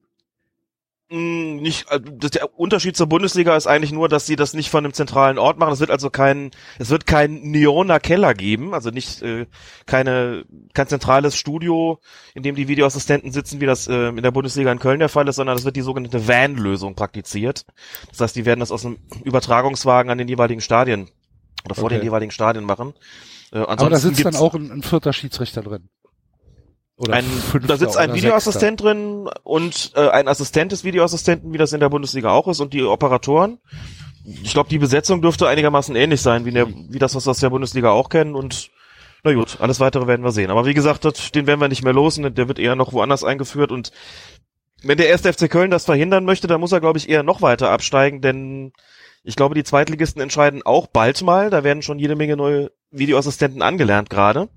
Mm, 1.11 1.55
nicht, 1.57 1.87
das, 1.89 2.31
der 2.31 2.59
Unterschied 2.59 2.95
zur 2.95 3.07
Bundesliga 3.07 3.55
ist 3.57 3.65
eigentlich 3.65 3.91
nur, 3.91 4.09
dass 4.09 4.27
sie 4.27 4.35
das 4.35 4.53
nicht 4.53 4.69
von 4.69 4.85
einem 4.85 4.93
zentralen 4.93 5.39
Ort 5.39 5.57
machen. 5.57 5.73
Es 5.73 5.79
wird 5.79 5.89
also 5.89 6.09
kein, 6.11 6.51
es 6.77 6.89
wird 6.89 7.07
kein 7.07 7.41
Neoner 7.41 7.99
Keller 7.99 8.35
geben, 8.35 8.75
also 8.75 8.91
nicht 8.91 9.23
äh, 9.23 9.47
keine 9.87 10.45
kein 10.73 10.87
zentrales 10.87 11.35
Studio, 11.35 11.99
in 12.35 12.43
dem 12.43 12.53
die 12.55 12.67
Videoassistenten 12.67 13.31
sitzen, 13.31 13.59
wie 13.59 13.65
das 13.65 13.87
äh, 13.87 14.09
in 14.09 14.21
der 14.21 14.31
Bundesliga 14.31 14.71
in 14.71 14.77
Köln 14.79 14.99
der 14.99 15.09
Fall 15.09 15.27
ist, 15.27 15.37
sondern 15.37 15.57
es 15.57 15.65
wird 15.65 15.75
die 15.75 15.81
sogenannte 15.81 16.27
Van-Lösung 16.27 16.93
praktiziert. 16.93 17.65
Das 18.09 18.21
heißt, 18.21 18.35
die 18.35 18.45
werden 18.45 18.59
das 18.59 18.71
aus 18.71 18.85
einem 18.85 18.97
Übertragungswagen 19.23 20.11
an 20.11 20.19
den 20.19 20.27
jeweiligen 20.27 20.61
Stadien 20.61 21.09
oder 21.65 21.73
vor 21.73 21.85
Okay. 21.85 21.95
den 21.95 22.03
jeweiligen 22.03 22.31
Stadien 22.31 22.65
machen. 22.65 22.93
Äh, 23.51 23.57
Aber 23.59 23.89
da 23.89 23.97
sitzt 23.97 24.23
dann 24.23 24.35
auch 24.35 24.53
ein, 24.53 24.71
ein 24.71 24.83
vierter 24.83 25.11
Schiedsrichter 25.11 25.63
drin. 25.63 25.89
Oder 26.99 27.13
ein, 27.13 27.25
da 27.65 27.77
sitzt 27.77 27.95
ein 27.95 28.13
Videoassistent 28.13 28.81
drin 28.81 29.29
und 29.43 29.93
äh, 29.95 30.09
ein 30.09 30.27
Assistent 30.27 30.73
des 30.73 30.83
Videoassistenten, 30.83 31.53
wie 31.53 31.57
das 31.57 31.71
in 31.71 31.79
der 31.79 31.87
Bundesliga 31.87 32.31
auch 32.31 32.49
ist, 32.49 32.59
und 32.59 32.73
die 32.73 32.83
Operatoren. 32.83 33.57
Ich 34.43 34.51
glaube, 34.51 34.69
die 34.69 34.79
Besetzung 34.79 35.21
dürfte 35.21 35.47
einigermaßen 35.47 35.95
ähnlich 35.95 36.21
sein, 36.21 36.43
wie, 36.43 36.51
der, 36.51 36.67
wie 36.67 36.99
das, 36.99 37.15
was 37.15 37.25
wir 37.25 37.31
aus 37.31 37.39
der 37.39 37.51
Bundesliga 37.51 37.91
auch 37.91 38.09
kennen. 38.09 38.35
Und 38.35 38.69
na 39.23 39.33
gut, 39.33 39.61
alles 39.61 39.79
weitere 39.79 40.07
werden 40.07 40.25
wir 40.25 40.33
sehen. 40.33 40.51
Aber 40.51 40.65
wie 40.65 40.73
gesagt, 40.73 41.05
das, 41.05 41.31
den 41.31 41.47
werden 41.47 41.61
wir 41.61 41.69
nicht 41.69 41.85
mehr 41.85 41.93
los 41.93 42.17
und 42.17 42.37
der 42.37 42.49
wird 42.49 42.59
eher 42.59 42.75
noch 42.75 42.91
woanders 42.91 43.23
eingeführt. 43.23 43.71
Und 43.71 43.93
wenn 44.83 44.97
der 44.97 45.07
erste 45.07 45.31
FC 45.31 45.49
Köln 45.49 45.71
das 45.71 45.85
verhindern 45.85 46.25
möchte, 46.25 46.47
dann 46.47 46.59
muss 46.59 46.73
er, 46.73 46.81
glaube 46.81 46.97
ich, 46.97 47.07
eher 47.07 47.23
noch 47.23 47.41
weiter 47.41 47.69
absteigen, 47.69 48.19
denn 48.19 48.73
ich 49.23 49.37
glaube, 49.37 49.55
die 49.55 49.63
Zweitligisten 49.63 50.21
entscheiden 50.21 50.63
auch 50.65 50.87
bald 50.87 51.21
mal. 51.21 51.49
Da 51.49 51.63
werden 51.63 51.81
schon 51.81 51.99
jede 51.99 52.17
Menge 52.17 52.35
neue 52.35 52.71
Videoassistenten 52.91 53.61
angelernt 53.61 54.09
gerade 54.09 54.49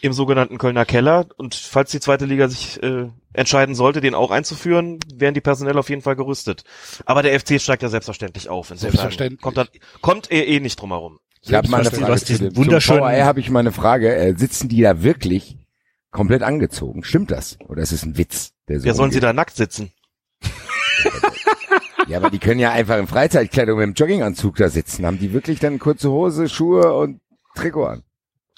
im 0.00 0.12
sogenannten 0.12 0.58
Kölner 0.58 0.84
Keller. 0.84 1.26
Und 1.36 1.54
falls 1.54 1.90
die 1.90 2.00
zweite 2.00 2.24
Liga 2.24 2.48
sich 2.48 2.82
äh, 2.82 3.08
entscheiden 3.32 3.74
sollte, 3.74 4.00
den 4.00 4.14
auch 4.14 4.30
einzuführen, 4.30 4.98
wären 5.14 5.34
die 5.34 5.40
personell 5.40 5.78
auf 5.78 5.88
jeden 5.90 6.02
Fall 6.02 6.16
gerüstet. 6.16 6.64
Aber 7.04 7.22
der 7.22 7.38
FC 7.38 7.60
steigt 7.60 7.82
ja 7.82 7.88
selbstverständlich 7.88 8.48
auf. 8.48 8.70
Insofern 8.70 8.92
Selbstverständlich. 8.92 9.40
Kommt, 9.40 9.56
da, 9.56 9.66
kommt 10.00 10.30
er 10.30 10.46
eh 10.46 10.60
nicht 10.60 10.80
drum 10.80 10.90
herum. 10.90 11.18
Ich 11.42 11.54
habe 11.54 11.68
mal 11.68 11.80
eine 11.80 11.90
Frage 11.90 12.24
zu 12.24 12.50
dem, 12.50 12.80
VR 12.80 13.24
habe 13.24 13.40
ich 13.40 13.50
mal 13.50 13.60
eine 13.60 13.72
Frage. 13.72 14.14
Äh, 14.14 14.34
sitzen 14.36 14.68
die 14.68 14.82
da 14.82 15.02
wirklich 15.02 15.56
komplett 16.10 16.42
angezogen. 16.42 17.04
Stimmt 17.04 17.30
das? 17.30 17.58
Oder 17.68 17.82
ist 17.82 17.92
es 17.92 18.04
ein 18.04 18.18
Witz? 18.18 18.52
Der 18.68 18.80
so 18.80 18.86
Ja, 18.86 18.94
sollen 18.94 19.10
sie 19.10 19.18
umgeht? 19.18 19.28
da 19.28 19.32
nackt 19.32 19.56
sitzen? 19.56 19.92
Ja, 22.08 22.16
aber 22.16 22.30
die 22.30 22.38
können 22.38 22.58
ja 22.58 22.72
einfach 22.72 22.96
in 22.98 23.06
Freizeitkleidung 23.06 23.78
mit 23.78 23.86
dem 23.86 23.92
Jogginganzug 23.92 24.56
da 24.56 24.70
sitzen. 24.70 25.04
Haben 25.04 25.18
die 25.18 25.32
wirklich 25.34 25.60
dann 25.60 25.78
kurze 25.78 26.10
Hose, 26.10 26.48
Schuhe 26.48 26.94
und 26.94 27.20
Trikot 27.54 27.84
an? 27.84 28.02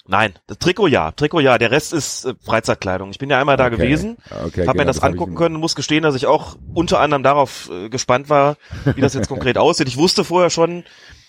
Nein, 0.07 0.33
das 0.47 0.57
Trikot 0.57 0.87
ja, 0.87 1.11
Trikot 1.11 1.39
ja, 1.41 1.57
der 1.57 1.71
Rest 1.71 1.93
ist 1.93 2.25
äh, 2.25 2.33
Freizeitkleidung. 2.43 3.11
Ich 3.11 3.19
bin 3.19 3.29
ja 3.29 3.39
einmal 3.39 3.57
da 3.57 3.67
Okay. 3.67 3.77
gewesen, 3.77 4.17
Okay, 4.29 4.67
habe 4.67 4.77
mir 4.77 4.83
genau, 4.83 4.85
das 4.85 4.97
das 4.97 4.97
ich 4.97 5.03
angucken 5.03 5.35
können, 5.35 5.55
muss 5.55 5.75
gestehen, 5.75 6.03
dass 6.03 6.15
ich 6.15 6.25
auch 6.25 6.57
unter 6.73 6.99
anderem 6.99 7.23
darauf 7.23 7.69
äh, 7.71 7.89
gespannt 7.89 8.29
war, 8.29 8.57
wie 8.95 9.01
das 9.01 9.13
jetzt 9.13 9.27
konkret 9.27 9.57
aussieht. 9.59 9.87
Ich 9.87 9.97
wusste 9.97 10.23
vorher 10.23 10.49
schon, 10.49 10.83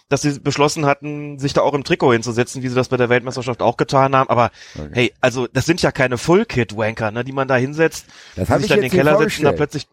dass 0.09 0.23
sie 0.23 0.41
beschlossen 0.41 0.85
hatten, 0.85 1.39
sich 1.39 1.53
da 1.55 1.63
auch 1.63 1.75
im 1.75 1.85
Trikot 1.85 2.13
hinzusetzen, 2.13 2.63
wie 2.63 2.69
sie 2.69 2.75
das 2.75 2.89
bei 2.89 2.97
der 2.99 3.09
Weltmeisterschaft 3.09 3.63
auch 3.63 3.77
getan 3.77 4.15
haben. 4.15 4.29
Aber 4.29 4.51
hey, 4.93 5.13
also 5.21 5.47
das 5.47 5.65
sind 5.65 5.81
ja 5.81 5.91
keine 5.91 6.19
Full-Kit-Wanker, 6.19 7.11
ne, 7.11 7.25
die 7.25 7.33
man 7.33 7.49
da 7.49 7.57
hinsetzt, 7.57 8.07
Das 8.37 8.49
die 8.49 8.55
sich 8.55 8.63
ich 8.65 8.69
dann 8.69 8.79
in 8.79 8.83
den 8.83 8.93
mir 8.93 9.05
Keller 9.05 9.19
setzen, 9.19 9.45
da 9.45 9.53
plötzlich. 9.53 9.87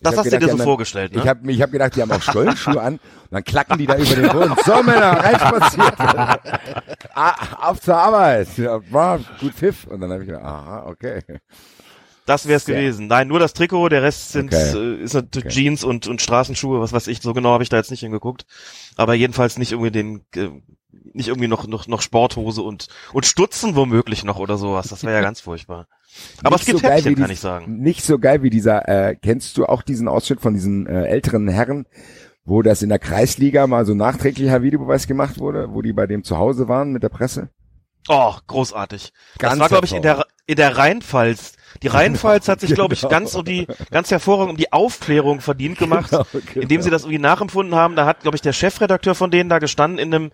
Das 0.00 0.16
hast 0.16 0.30
du 0.32 0.38
dir 0.38 0.48
so 0.48 0.58
vorgestellt, 0.58 1.12
ne? 1.14 1.22
Ich 1.22 1.28
habe 1.28 1.50
ich 1.50 1.60
hab 1.62 1.72
gedacht, 1.72 1.96
die 1.96 2.02
haben 2.02 2.12
auch 2.12 2.22
Stollenschuhe 2.22 2.80
an 2.80 2.94
und 2.94 3.00
dann 3.30 3.44
klacken 3.44 3.78
die 3.78 3.86
da 3.86 3.96
über 3.96 4.14
den 4.14 4.28
Boden. 4.28 4.54
So 4.64 4.82
Männer, 4.82 5.12
reinspaziert. 5.12 5.94
ah, 7.14 7.68
auf 7.68 7.80
zur 7.80 7.96
Arbeit. 7.96 8.48
War 8.90 9.18
gut 9.40 9.54
Pfiff. 9.54 9.86
Und 9.86 10.00
dann 10.00 10.12
habe 10.12 10.22
ich 10.22 10.28
gedacht, 10.28 10.44
aha, 10.44 10.86
okay. 10.86 11.22
Das 12.26 12.46
wär's 12.46 12.66
Sehr- 12.66 12.76
gewesen. 12.76 13.06
Nein, 13.06 13.26
nur 13.28 13.38
das 13.38 13.54
Trikot, 13.54 13.88
der 13.88 14.02
Rest 14.02 14.32
sind 14.32 14.52
Okay. 14.54 14.76
äh, 14.76 15.02
ist 15.02 15.14
natürlich 15.14 15.52
Jeans 15.54 15.82
und 15.82 16.06
und 16.06 16.20
Straßenschuhe, 16.20 16.80
was 16.80 16.92
weiß 16.92 17.06
ich. 17.06 17.22
So 17.22 17.32
genau 17.32 17.52
habe 17.52 17.62
ich 17.62 17.70
da 17.70 17.78
jetzt 17.78 17.90
nicht 17.90 18.00
hingeguckt, 18.00 18.44
aber 18.96 19.14
jedenfalls 19.14 19.56
nicht 19.56 19.72
irgendwie 19.72 19.90
den 19.90 20.24
äh, 20.36 20.50
nicht 21.14 21.28
irgendwie 21.28 21.48
noch 21.48 21.66
noch 21.66 21.86
noch 21.88 22.02
Sporthose 22.02 22.60
und 22.62 22.88
und 23.14 23.24
Stutzen 23.24 23.76
womöglich 23.76 24.24
noch 24.24 24.38
oder 24.38 24.58
sowas. 24.58 24.88
Das 24.88 25.04
wäre 25.04 25.14
ja 25.14 25.20
ganz 25.22 25.40
furchtbar. 25.40 25.86
Aber 26.42 26.56
Nicht 26.56 26.60
es 26.62 26.66
gibt 26.66 26.80
so 26.80 26.88
Häppchen, 26.88 27.10
wie 27.10 27.14
kann 27.14 27.24
dies- 27.28 27.34
ich 27.38 27.40
sagen. 27.40 27.78
Nicht 27.80 28.04
so 28.04 28.18
geil 28.18 28.42
wie 28.42 28.50
dieser, 28.50 28.88
äh, 28.88 29.16
kennst 29.16 29.56
du 29.58 29.66
auch 29.66 29.82
diesen 29.82 30.08
Ausschnitt 30.08 30.40
von 30.40 30.54
diesen 30.54 30.86
äh, 30.86 31.04
älteren 31.04 31.48
Herren, 31.48 31.86
wo 32.44 32.62
das 32.62 32.82
in 32.82 32.88
der 32.88 32.98
Kreisliga 32.98 33.66
mal 33.66 33.84
so 33.84 33.94
nachträglicher 33.94 34.62
Videobeweis 34.62 35.06
gemacht 35.06 35.38
wurde, 35.38 35.72
wo 35.72 35.82
die 35.82 35.92
bei 35.92 36.06
dem 36.06 36.24
zu 36.24 36.38
Hause 36.38 36.68
waren 36.68 36.92
mit 36.92 37.02
der 37.02 37.10
Presse? 37.10 37.50
Oh, 38.08 38.32
großartig. 38.46 39.12
Ganz 39.38 39.52
das 39.54 39.60
war 39.60 39.68
glaube 39.68 39.84
ich 39.86 39.92
in 39.92 40.02
der 40.02 40.24
in 40.46 40.56
der 40.56 40.78
Rheinpfalz. 40.78 41.52
Die 41.82 41.88
Rheinpfalz 41.88 42.48
hat 42.48 42.60
sich 42.60 42.72
glaube 42.74 42.94
ich 42.94 43.00
Genau. 43.02 43.10
ganz 43.10 43.34
um 43.34 43.44
die 43.44 43.66
ganz 43.90 44.10
hervorragend 44.10 44.52
um 44.52 44.56
die 44.56 44.72
Aufklärung 44.72 45.42
verdient 45.42 45.78
gemacht, 45.78 46.10
Genau, 46.10 46.24
genau. 46.32 46.62
indem 46.62 46.80
sie 46.80 46.88
das 46.88 47.02
irgendwie 47.02 47.18
nachempfunden 47.18 47.74
haben. 47.74 47.96
Da 47.96 48.06
hat 48.06 48.20
glaube 48.20 48.36
ich 48.36 48.40
der 48.40 48.54
Chefredakteur 48.54 49.14
von 49.14 49.30
denen 49.30 49.50
da 49.50 49.58
gestanden 49.58 49.98
in 49.98 50.14
einem 50.14 50.30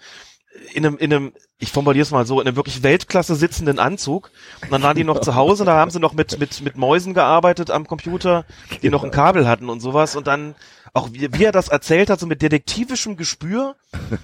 in 0.72 0.86
einem, 0.86 0.98
in 0.98 1.12
einem, 1.12 1.32
ich 1.58 1.72
formuliere 1.72 2.02
es 2.02 2.10
mal 2.10 2.26
so, 2.26 2.40
in 2.40 2.46
einem 2.46 2.56
wirklich 2.56 2.82
Weltklasse 2.82 3.34
sitzenden 3.34 3.78
Anzug. 3.78 4.30
Und 4.62 4.72
dann 4.72 4.82
waren 4.82 4.96
die 4.96 5.04
noch 5.04 5.20
zu 5.20 5.34
Hause, 5.34 5.64
da 5.64 5.74
haben 5.76 5.90
sie 5.90 6.00
noch 6.00 6.12
mit, 6.12 6.38
mit, 6.38 6.60
mit 6.62 6.76
Mäusen 6.76 7.14
gearbeitet 7.14 7.70
am 7.70 7.86
Computer, 7.86 8.44
die 8.82 8.90
noch 8.90 9.04
ein 9.04 9.10
Kabel 9.10 9.48
hatten 9.48 9.68
und 9.68 9.80
sowas. 9.80 10.16
Und 10.16 10.26
dann, 10.26 10.54
auch 10.92 11.08
wie, 11.12 11.32
wie 11.32 11.44
er 11.44 11.52
das 11.52 11.68
erzählt 11.68 12.10
hat, 12.10 12.20
so 12.20 12.26
mit 12.26 12.42
detektivischem 12.42 13.16
Gespür, 13.16 13.76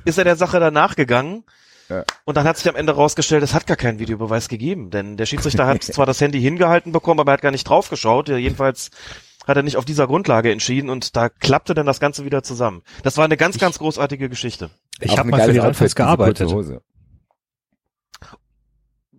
ist 0.05 0.19
er 0.19 0.25
der 0.25 0.37
Sache 0.37 0.61
danach 0.61 0.97
gegangen. 0.97 1.45
Ja. 1.89 2.05
Und 2.25 2.37
dann 2.37 2.47
hat 2.47 2.57
sich 2.57 2.69
am 2.69 2.77
Ende 2.77 2.93
rausgestellt, 2.93 3.43
es 3.43 3.55
hat 3.55 3.67
gar 3.67 3.77
keinen 3.77 3.99
Videobeweis 3.99 4.49
gegeben, 4.49 4.91
denn 4.91 5.17
der 5.17 5.27
Schiedsrichter 5.27 5.67
hat 5.67 5.83
zwar 5.83 6.07
das 6.07 6.21
Handy 6.21 6.41
hingehalten 6.41 6.93
bekommen, 6.93 7.19
aber 7.19 7.33
er 7.33 7.35
hat 7.35 7.43
gar 7.43 7.51
nicht 7.51 7.69
draufgeschaut. 7.69 8.29
Jedenfalls 8.29 8.91
hat 9.47 9.57
er 9.57 9.63
nicht 9.63 9.77
auf 9.77 9.85
dieser 9.85 10.07
Grundlage 10.07 10.53
entschieden 10.53 10.91
und 10.91 11.17
da 11.17 11.29
klappte 11.29 11.75
dann 11.75 11.87
das 11.87 12.01
Ganze 12.01 12.25
wieder 12.25 12.43
zusammen. 12.43 12.83
Das 13.03 13.17
war 13.17 13.25
eine 13.25 13.37
ganz, 13.37 13.59
ganz 13.59 13.79
großartige 13.79 14.29
Geschichte. 14.29 14.71
Ich 15.01 15.17
habe 15.19 15.29
mal 15.31 15.41
für 15.43 15.53
die 15.53 15.61
diese 15.61 15.95
gearbeitet. 15.95 16.51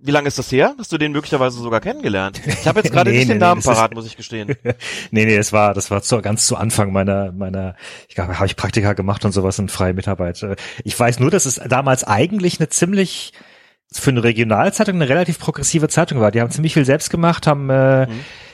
Wie 0.03 0.09
lange 0.11 0.27
ist 0.27 0.39
das 0.39 0.51
her? 0.51 0.73
Hast 0.79 0.91
du 0.91 0.97
den 0.97 1.11
möglicherweise 1.11 1.59
sogar 1.59 1.79
kennengelernt? 1.79 2.41
Ich 2.47 2.65
habe 2.67 2.79
jetzt 2.79 2.91
gerade 2.93 3.11
Nee, 3.11 3.17
nicht 3.19 3.27
nee, 3.27 3.33
den 3.35 3.37
nee, 3.37 3.45
Namen 3.45 3.59
ist- 3.59 3.65
parat, 3.67 3.93
muss 3.93 4.07
ich 4.07 4.17
gestehen. 4.17 4.47
nee, 5.11 5.25
nee, 5.25 5.37
das 5.37 5.53
war, 5.53 5.75
das 5.75 5.91
war 5.91 6.01
zu, 6.01 6.19
ganz 6.23 6.47
zu 6.47 6.55
Anfang 6.55 6.91
meiner, 6.91 7.31
meiner, 7.31 7.75
ich 8.09 8.15
glaube, 8.15 8.35
habe 8.35 8.47
ich 8.47 8.55
Praktika 8.55 8.93
gemacht 8.93 9.23
und 9.25 9.31
sowas 9.31 9.59
in 9.59 9.69
freie 9.69 9.93
Mitarbeit. 9.93 10.41
Äh, 10.41 10.55
Ich 10.83 10.99
weiß 10.99 11.19
nur, 11.19 11.29
dass 11.29 11.45
es 11.45 11.61
damals 11.67 12.03
eigentlich 12.03 12.59
eine 12.59 12.69
ziemlich, 12.69 13.33
für 13.91 14.09
eine 14.09 14.23
Regionalzeitung 14.23 14.95
eine 14.95 15.07
relativ 15.07 15.37
progressive 15.37 15.87
Zeitung 15.87 16.19
war. 16.19 16.31
Die 16.31 16.41
haben 16.41 16.49
ziemlich 16.49 16.73
viel 16.73 16.85
selbst 16.85 17.11
gemacht, 17.11 17.45
haben, 17.45 17.69
äh, 17.69 18.07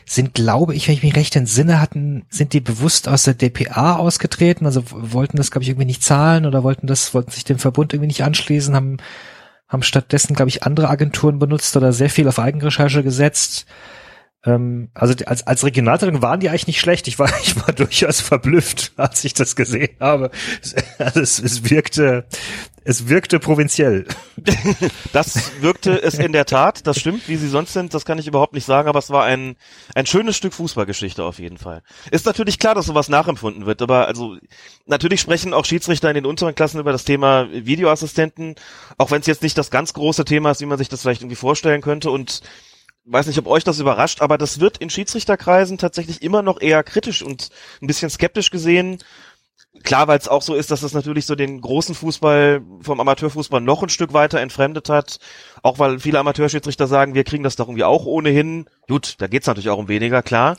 sind, 0.09 0.33
glaube 0.33 0.73
ich, 0.73 0.87
wenn 0.87 0.95
ich 0.95 1.03
mich 1.03 1.15
recht 1.15 1.35
entsinne, 1.35 1.81
hatten, 1.81 2.25
sind 2.29 2.53
die 2.53 2.61
bewusst 2.61 3.09
aus 3.09 3.23
der 3.23 3.33
DPA 3.33 3.97
ausgetreten, 3.97 4.65
also 4.65 4.81
wollten 4.87 5.35
das, 5.35 5.51
glaube 5.51 5.63
ich, 5.63 5.69
irgendwie 5.69 5.85
nicht 5.85 6.01
zahlen 6.01 6.45
oder 6.45 6.63
wollten 6.63 6.87
das, 6.87 7.13
wollten 7.13 7.31
sich 7.31 7.43
dem 7.43 7.59
Verbund 7.59 7.93
irgendwie 7.93 8.07
nicht 8.07 8.23
anschließen, 8.23 8.73
haben, 8.73 8.97
haben 9.67 9.83
stattdessen, 9.83 10.33
glaube 10.33 10.47
ich, 10.47 10.63
andere 10.63 10.87
Agenturen 10.87 11.39
benutzt 11.39 11.75
oder 11.75 11.91
sehr 11.91 12.09
viel 12.09 12.29
auf 12.29 12.39
Eigenrecherche 12.39 13.03
gesetzt. 13.03 13.65
Ähm, 14.47 14.89
also 14.93 15.13
als, 15.25 15.45
als 15.45 15.65
Regionalzeitung 15.65 16.21
waren 16.21 16.39
die 16.39 16.49
eigentlich 16.49 16.67
nicht 16.67 16.79
schlecht. 16.79 17.07
Ich 17.07 17.19
war, 17.19 17.29
ich 17.43 17.55
war 17.57 17.73
durchaus 17.73 18.21
verblüfft, 18.21 18.93
als 18.95 19.23
ich 19.25 19.33
das 19.33 19.55
gesehen 19.55 19.95
habe. 19.99 20.31
Also 20.97 21.19
es, 21.19 21.39
es 21.39 21.69
wirkte, 21.69 22.25
es 22.83 23.09
wirkte 23.09 23.39
provinziell. 23.39 24.05
Das 25.11 25.61
wirkte 25.61 26.01
es 26.01 26.15
in 26.15 26.31
der 26.31 26.45
Tat, 26.45 26.85
das 26.85 26.99
stimmt, 26.99 27.27
wie 27.27 27.37
sie 27.37 27.47
sonst 27.47 27.73
sind, 27.73 27.93
das 27.93 28.05
kann 28.05 28.19
ich 28.19 28.27
überhaupt 28.27 28.53
nicht 28.53 28.65
sagen, 28.65 28.87
aber 28.87 28.99
es 28.99 29.09
war 29.09 29.23
ein, 29.23 29.55
ein 29.95 30.05
schönes 30.05 30.37
Stück 30.37 30.53
Fußballgeschichte 30.53 31.23
auf 31.23 31.39
jeden 31.39 31.57
Fall. 31.57 31.81
Ist 32.11 32.25
natürlich 32.25 32.59
klar, 32.59 32.75
dass 32.75 32.85
sowas 32.85 33.09
nachempfunden 33.09 33.65
wird, 33.65 33.81
aber 33.81 34.07
also 34.07 34.37
natürlich 34.85 35.21
sprechen 35.21 35.53
auch 35.53 35.65
Schiedsrichter 35.65 36.09
in 36.09 36.15
den 36.15 36.25
unteren 36.25 36.53
Klassen 36.53 36.79
über 36.79 36.91
das 36.91 37.03
Thema 37.03 37.47
Videoassistenten, 37.51 38.55
auch 38.97 39.09
wenn 39.09 39.21
es 39.21 39.27
jetzt 39.27 39.41
nicht 39.41 39.57
das 39.57 39.71
ganz 39.71 39.93
große 39.93 40.23
Thema 40.23 40.51
ist, 40.51 40.61
wie 40.61 40.65
man 40.65 40.77
sich 40.77 40.89
das 40.89 41.01
vielleicht 41.01 41.21
irgendwie 41.21 41.35
vorstellen 41.35 41.81
könnte 41.81 42.11
und 42.11 42.41
weiß 43.07 43.27
nicht, 43.27 43.39
ob 43.39 43.47
euch 43.47 43.63
das 43.63 43.79
überrascht, 43.79 44.21
aber 44.21 44.37
das 44.37 44.59
wird 44.59 44.77
in 44.77 44.89
Schiedsrichterkreisen 44.89 45.77
tatsächlich 45.77 46.21
immer 46.21 46.41
noch 46.41 46.61
eher 46.61 46.83
kritisch 46.83 47.23
und 47.23 47.49
ein 47.81 47.87
bisschen 47.87 48.09
skeptisch 48.09 48.51
gesehen. 48.51 48.99
Klar, 49.83 50.07
weil 50.07 50.17
es 50.17 50.27
auch 50.27 50.41
so 50.41 50.55
ist, 50.55 50.71
dass 50.71 50.83
es 50.83 50.93
natürlich 50.93 51.25
so 51.25 51.35
den 51.35 51.61
großen 51.61 51.95
Fußball 51.95 52.61
vom 52.81 52.99
Amateurfußball 52.99 53.61
noch 53.61 53.83
ein 53.83 53.89
Stück 53.89 54.13
weiter 54.13 54.39
entfremdet 54.39 54.89
hat. 54.89 55.19
Auch 55.61 55.79
weil 55.79 55.99
viele 55.99 56.19
Amateurschiedsrichter 56.19 56.87
sagen, 56.87 57.13
wir 57.13 57.23
kriegen 57.23 57.43
das 57.43 57.55
doch 57.55 57.67
irgendwie 57.67 57.83
auch 57.83 58.05
ohnehin. 58.05 58.65
Gut, 58.87 59.15
da 59.19 59.27
geht's 59.27 59.47
natürlich 59.47 59.69
auch 59.69 59.77
um 59.77 59.87
weniger, 59.87 60.21
klar. 60.23 60.57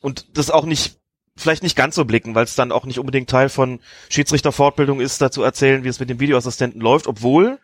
Und 0.00 0.36
das 0.36 0.50
auch 0.50 0.64
nicht, 0.64 0.96
vielleicht 1.36 1.62
nicht 1.62 1.76
ganz 1.76 1.94
so 1.94 2.04
blicken, 2.04 2.34
weil 2.34 2.44
es 2.44 2.54
dann 2.54 2.72
auch 2.72 2.86
nicht 2.86 2.98
unbedingt 2.98 3.30
Teil 3.30 3.48
von 3.48 3.80
Schiedsrichterfortbildung 4.08 5.00
ist, 5.00 5.20
dazu 5.20 5.42
erzählen, 5.42 5.84
wie 5.84 5.88
es 5.88 6.00
mit 6.00 6.10
dem 6.10 6.20
Videoassistenten 6.20 6.80
läuft, 6.80 7.06
obwohl 7.06 7.58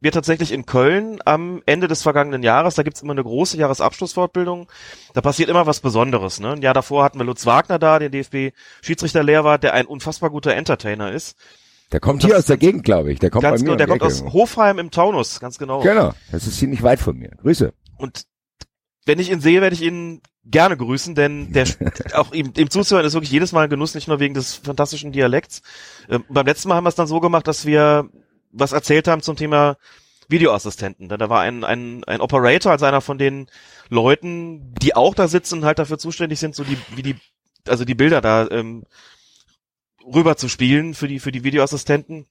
wir 0.00 0.12
tatsächlich 0.12 0.52
in 0.52 0.66
Köln 0.66 1.18
am 1.24 1.62
Ende 1.66 1.88
des 1.88 2.02
vergangenen 2.02 2.42
Jahres, 2.42 2.74
da 2.74 2.82
gibt's 2.82 3.02
immer 3.02 3.12
eine 3.12 3.22
große 3.22 3.56
Jahresabschlussfortbildung, 3.56 4.70
da 5.14 5.20
passiert 5.20 5.48
immer 5.48 5.66
was 5.66 5.80
Besonderes. 5.80 6.38
Ne? 6.40 6.52
Ein 6.52 6.62
Jahr 6.62 6.74
davor 6.74 7.04
hatten 7.04 7.18
wir 7.18 7.24
Lutz 7.24 7.46
Wagner 7.46 7.78
da, 7.78 7.98
den 7.98 8.12
DFB-Schiedsrichterlehrer, 8.12 9.58
der 9.58 9.74
ein 9.74 9.86
unfassbar 9.86 10.30
guter 10.30 10.54
Entertainer 10.54 11.12
ist. 11.12 11.36
Der 11.92 12.00
kommt 12.00 12.22
Das 12.22 12.28
hier 12.28 12.38
aus 12.38 12.46
der 12.46 12.56
Gegend, 12.56 12.84
glaube 12.84 13.12
ich. 13.12 13.20
Der 13.20 13.30
kommt 13.30 13.42
ganz 13.42 13.60
bei 13.60 13.64
mir 13.64 13.76
genau, 13.76 13.76
der 13.76 13.86
kommt 13.86 14.02
aus. 14.02 14.22
Hofheim 14.22 14.78
im 14.78 14.90
Taunus, 14.90 15.40
ganz 15.40 15.56
genau. 15.56 15.80
Genau, 15.80 16.12
das 16.32 16.46
ist 16.46 16.58
ziemlich 16.58 16.82
weit 16.82 17.00
von 17.00 17.16
mir. 17.16 17.30
Grüße. 17.40 17.72
Und 17.96 18.24
wenn 19.06 19.20
ich 19.20 19.30
ihn 19.30 19.40
sehe, 19.40 19.60
werde 19.62 19.74
ich 19.74 19.82
ihn 19.82 20.20
gerne 20.44 20.76
grüßen, 20.76 21.14
denn 21.14 21.52
der 21.52 21.66
auch 22.14 22.32
ihm, 22.32 22.52
ihm 22.56 22.70
zuzuhören 22.70 23.06
ist 23.06 23.14
wirklich 23.14 23.30
jedes 23.30 23.52
Mal 23.52 23.64
ein 23.64 23.70
Genuss, 23.70 23.94
nicht 23.94 24.08
nur 24.08 24.20
wegen 24.20 24.34
des 24.34 24.54
fantastischen 24.54 25.12
Dialekts. 25.12 25.62
Ähm, 26.08 26.24
beim 26.28 26.46
letzten 26.46 26.68
Mal 26.68 26.74
haben 26.74 26.84
wir 26.84 26.88
es 26.88 26.96
dann 26.96 27.06
so 27.06 27.20
gemacht, 27.20 27.46
dass 27.46 27.66
wir 27.66 28.10
was 28.56 28.72
erzählt 28.72 29.08
haben 29.08 29.22
zum 29.22 29.36
Thema 29.36 29.76
Videoassistenten. 30.28 31.08
Da 31.08 31.28
war 31.28 31.40
ein, 31.42 31.64
ein, 31.64 32.04
ein 32.04 32.20
Operator, 32.20 32.72
also 32.72 32.86
einer 32.86 33.00
von 33.00 33.18
den 33.18 33.46
Leuten, 33.88 34.74
die 34.80 34.96
auch 34.96 35.14
da 35.14 35.28
sitzen 35.28 35.58
und 35.58 35.64
halt 35.64 35.78
dafür 35.78 35.98
zuständig 35.98 36.40
sind, 36.40 36.54
so 36.54 36.64
die, 36.64 36.78
wie 36.94 37.02
die, 37.02 37.16
also 37.68 37.84
die 37.84 37.94
Bilder 37.94 38.20
da 38.20 38.48
ähm, 38.50 38.84
rüber 40.04 40.36
zu 40.36 40.48
spielen 40.48 40.94
für 40.94 41.08
die, 41.08 41.20
für 41.20 41.32
die 41.32 41.44
Videoassistenten. 41.44 42.26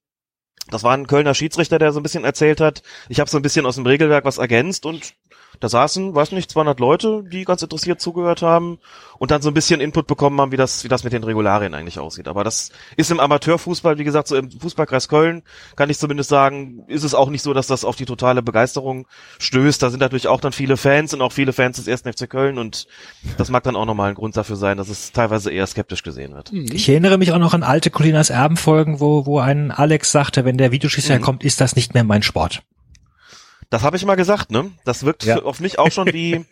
Das 0.67 0.83
war 0.83 0.93
ein 0.93 1.07
Kölner 1.07 1.35
Schiedsrichter, 1.35 1.77
der 1.77 1.91
so 1.91 1.99
ein 1.99 2.03
bisschen 2.03 2.23
erzählt 2.23 2.59
hat. 2.59 2.81
Ich 3.07 3.19
habe 3.19 3.29
so 3.29 3.37
ein 3.37 3.43
bisschen 3.43 3.65
aus 3.65 3.75
dem 3.75 3.85
Regelwerk 3.85 4.25
was 4.25 4.39
ergänzt 4.39 4.85
und 4.85 5.13
da 5.59 5.69
saßen, 5.69 6.13
weiß 6.15 6.31
nicht, 6.31 6.51
200 6.51 6.79
Leute, 6.79 7.23
die 7.23 7.43
ganz 7.45 7.61
interessiert 7.61 8.01
zugehört 8.01 8.41
haben 8.41 8.79
und 9.17 9.31
dann 9.31 9.41
so 9.41 9.49
ein 9.49 9.53
bisschen 9.53 9.81
Input 9.81 10.07
bekommen 10.07 10.39
haben, 10.41 10.51
wie 10.51 10.57
das, 10.57 10.83
wie 10.83 10.87
das 10.87 11.03
mit 11.03 11.13
den 11.13 11.23
Regularien 11.23 11.73
eigentlich 11.73 11.99
aussieht. 11.99 12.27
Aber 12.27 12.43
das 12.43 12.71
ist 12.97 13.11
im 13.11 13.19
Amateurfußball, 13.19 13.97
wie 13.97 14.03
gesagt, 14.03 14.27
so 14.27 14.35
im 14.35 14.51
Fußballkreis 14.51 15.07
Köln, 15.07 15.43
kann 15.75 15.89
ich 15.89 15.97
zumindest 15.99 16.29
sagen, 16.29 16.83
ist 16.87 17.03
es 17.03 17.13
auch 17.13 17.29
nicht 17.29 17.41
so, 17.41 17.53
dass 17.53 17.67
das 17.67 17.85
auf 17.85 17.95
die 17.95 18.05
totale 18.05 18.41
Begeisterung 18.41 19.07
stößt. 19.39 19.81
Da 19.81 19.89
sind 19.89 19.99
natürlich 19.99 20.27
auch 20.27 20.41
dann 20.41 20.51
viele 20.51 20.77
Fans 20.77 21.13
und 21.13 21.21
auch 21.21 21.31
viele 21.31 21.53
Fans 21.53 21.77
des 21.83 21.87
1. 21.87 22.15
FC 22.15 22.29
Köln 22.29 22.57
und 22.57 22.87
das 23.37 23.49
mag 23.49 23.63
dann 23.63 23.75
auch 23.75 23.85
nochmal 23.85 24.09
ein 24.09 24.15
Grund 24.15 24.35
dafür 24.37 24.55
sein, 24.55 24.77
dass 24.77 24.89
es 24.89 25.11
teilweise 25.11 25.51
eher 25.51 25.67
skeptisch 25.67 26.03
gesehen 26.03 26.33
wird. 26.33 26.51
Ich 26.53 26.89
erinnere 26.89 27.17
mich 27.17 27.31
auch 27.31 27.39
noch 27.39 27.53
an 27.53 27.63
alte 27.63 27.89
Colinas 27.89 28.29
Erben-Folgen, 28.29 28.99
wo, 28.99 29.25
wo 29.25 29.39
ein 29.39 29.71
Alex 29.71 30.11
sagte, 30.11 30.45
wenn 30.45 30.57
der 30.57 30.71
Videoschiedsrichter 30.71 31.19
Mhm. 31.19 31.23
kommt, 31.23 31.43
ist 31.43 31.61
das 31.61 31.75
nicht 31.75 31.93
mehr 31.93 32.03
mein 32.03 32.21
Sport. 32.23 32.63
Das 33.69 33.83
habe 33.83 33.97
ich 33.97 34.05
mal 34.05 34.15
gesagt, 34.15 34.51
ne? 34.51 34.71
Das 34.85 35.05
wirkt 35.05 35.23
Ja. 35.23 35.41
auf 35.41 35.59
mich 35.59 35.79
auch 35.79 35.91
schon 35.91 36.07
wie 36.13 36.45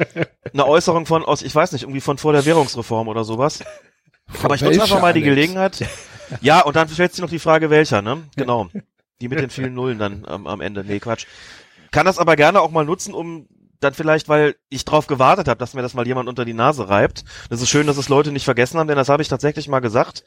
eine 0.52 0.66
Äußerung 0.66 1.06
von 1.06 1.24
aus, 1.24 1.42
ich 1.42 1.54
weiß 1.54 1.72
nicht, 1.72 1.82
irgendwie 1.82 2.00
von 2.00 2.18
vor 2.18 2.32
der 2.32 2.44
Währungsreform 2.44 3.08
oder 3.08 3.24
sowas. 3.24 3.60
Aber 4.42 4.54
ich 4.54 4.62
nutze 4.62 4.82
einfach 4.82 5.00
mal 5.02 5.12
die? 5.12 5.22
Gelegenheit. 5.22 5.84
Ja, 6.40 6.60
und 6.60 6.76
dann 6.76 6.88
stellt 6.88 7.12
sich 7.12 7.20
noch 7.22 7.30
die 7.30 7.40
Frage, 7.40 7.70
welcher, 7.70 8.02
ne? 8.02 8.22
Genau. 8.36 8.68
Die 9.20 9.28
mit 9.28 9.40
den 9.40 9.50
vielen 9.50 9.74
Nullen 9.74 9.98
dann 9.98 10.24
am, 10.26 10.46
am 10.46 10.60
Ende. 10.60 10.84
Nee, 10.84 11.00
Quatsch. 11.00 11.26
Kann 11.90 12.06
das 12.06 12.18
aber 12.18 12.36
gerne 12.36 12.60
auch 12.60 12.70
mal 12.70 12.84
nutzen, 12.84 13.12
um 13.14 13.48
dann 13.80 13.94
vielleicht, 13.94 14.28
weil 14.28 14.54
ich 14.68 14.84
drauf 14.84 15.06
gewartet 15.08 15.48
habe, 15.48 15.58
dass 15.58 15.74
mir 15.74 15.82
das 15.82 15.94
mal 15.94 16.06
jemand 16.06 16.28
unter 16.28 16.44
die 16.44 16.52
Nase 16.54 16.88
reibt. 16.88 17.24
Das 17.48 17.60
ist 17.60 17.68
schön, 17.70 17.86
dass 17.86 17.96
es 17.96 18.08
Leute 18.08 18.30
nicht 18.30 18.44
vergessen 18.44 18.78
haben, 18.78 18.86
denn 18.88 18.96
das 18.96 19.08
habe 19.08 19.22
ich 19.22 19.28
tatsächlich 19.28 19.68
mal 19.68 19.80
gesagt. 19.80 20.24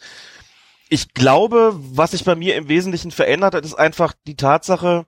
Ich 0.89 1.13
glaube, 1.13 1.71
was 1.75 2.11
sich 2.11 2.25
bei 2.25 2.35
mir 2.35 2.55
im 2.55 2.67
Wesentlichen 2.67 3.11
verändert 3.11 3.55
hat, 3.55 3.63
ist 3.63 3.75
einfach 3.75 4.13
die 4.27 4.35
Tatsache, 4.35 5.05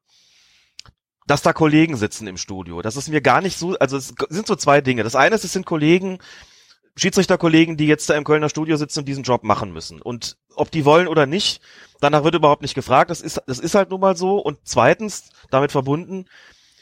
dass 1.25 1.41
da 1.41 1.53
Kollegen 1.53 1.97
sitzen 1.97 2.27
im 2.27 2.37
Studio. 2.37 2.81
Das 2.81 2.95
ist 2.95 3.09
mir 3.09 3.21
gar 3.21 3.41
nicht 3.41 3.57
so, 3.57 3.75
also 3.79 3.97
es 3.97 4.13
sind 4.29 4.47
so 4.47 4.55
zwei 4.55 4.81
Dinge. 4.81 5.03
Das 5.03 5.15
eine 5.15 5.35
ist, 5.35 5.43
es 5.43 5.53
sind 5.53 5.65
Kollegen, 5.65 6.19
Schiedsrichterkollegen, 6.97 7.77
die 7.77 7.87
jetzt 7.87 8.09
da 8.09 8.15
im 8.15 8.23
Kölner 8.23 8.49
Studio 8.49 8.77
sitzen 8.77 8.99
und 8.99 9.07
diesen 9.07 9.23
Job 9.23 9.43
machen 9.43 9.73
müssen. 9.73 10.01
Und 10.01 10.37
ob 10.55 10.71
die 10.71 10.85
wollen 10.85 11.07
oder 11.07 11.25
nicht, 11.25 11.61
danach 11.99 12.23
wird 12.23 12.35
überhaupt 12.35 12.61
nicht 12.61 12.75
gefragt. 12.75 13.09
Das 13.09 13.21
ist, 13.21 13.41
das 13.47 13.59
ist 13.59 13.75
halt 13.75 13.89
nun 13.89 13.99
mal 13.99 14.15
so. 14.15 14.37
Und 14.37 14.59
zweitens, 14.63 15.29
damit 15.49 15.71
verbunden, 15.71 16.25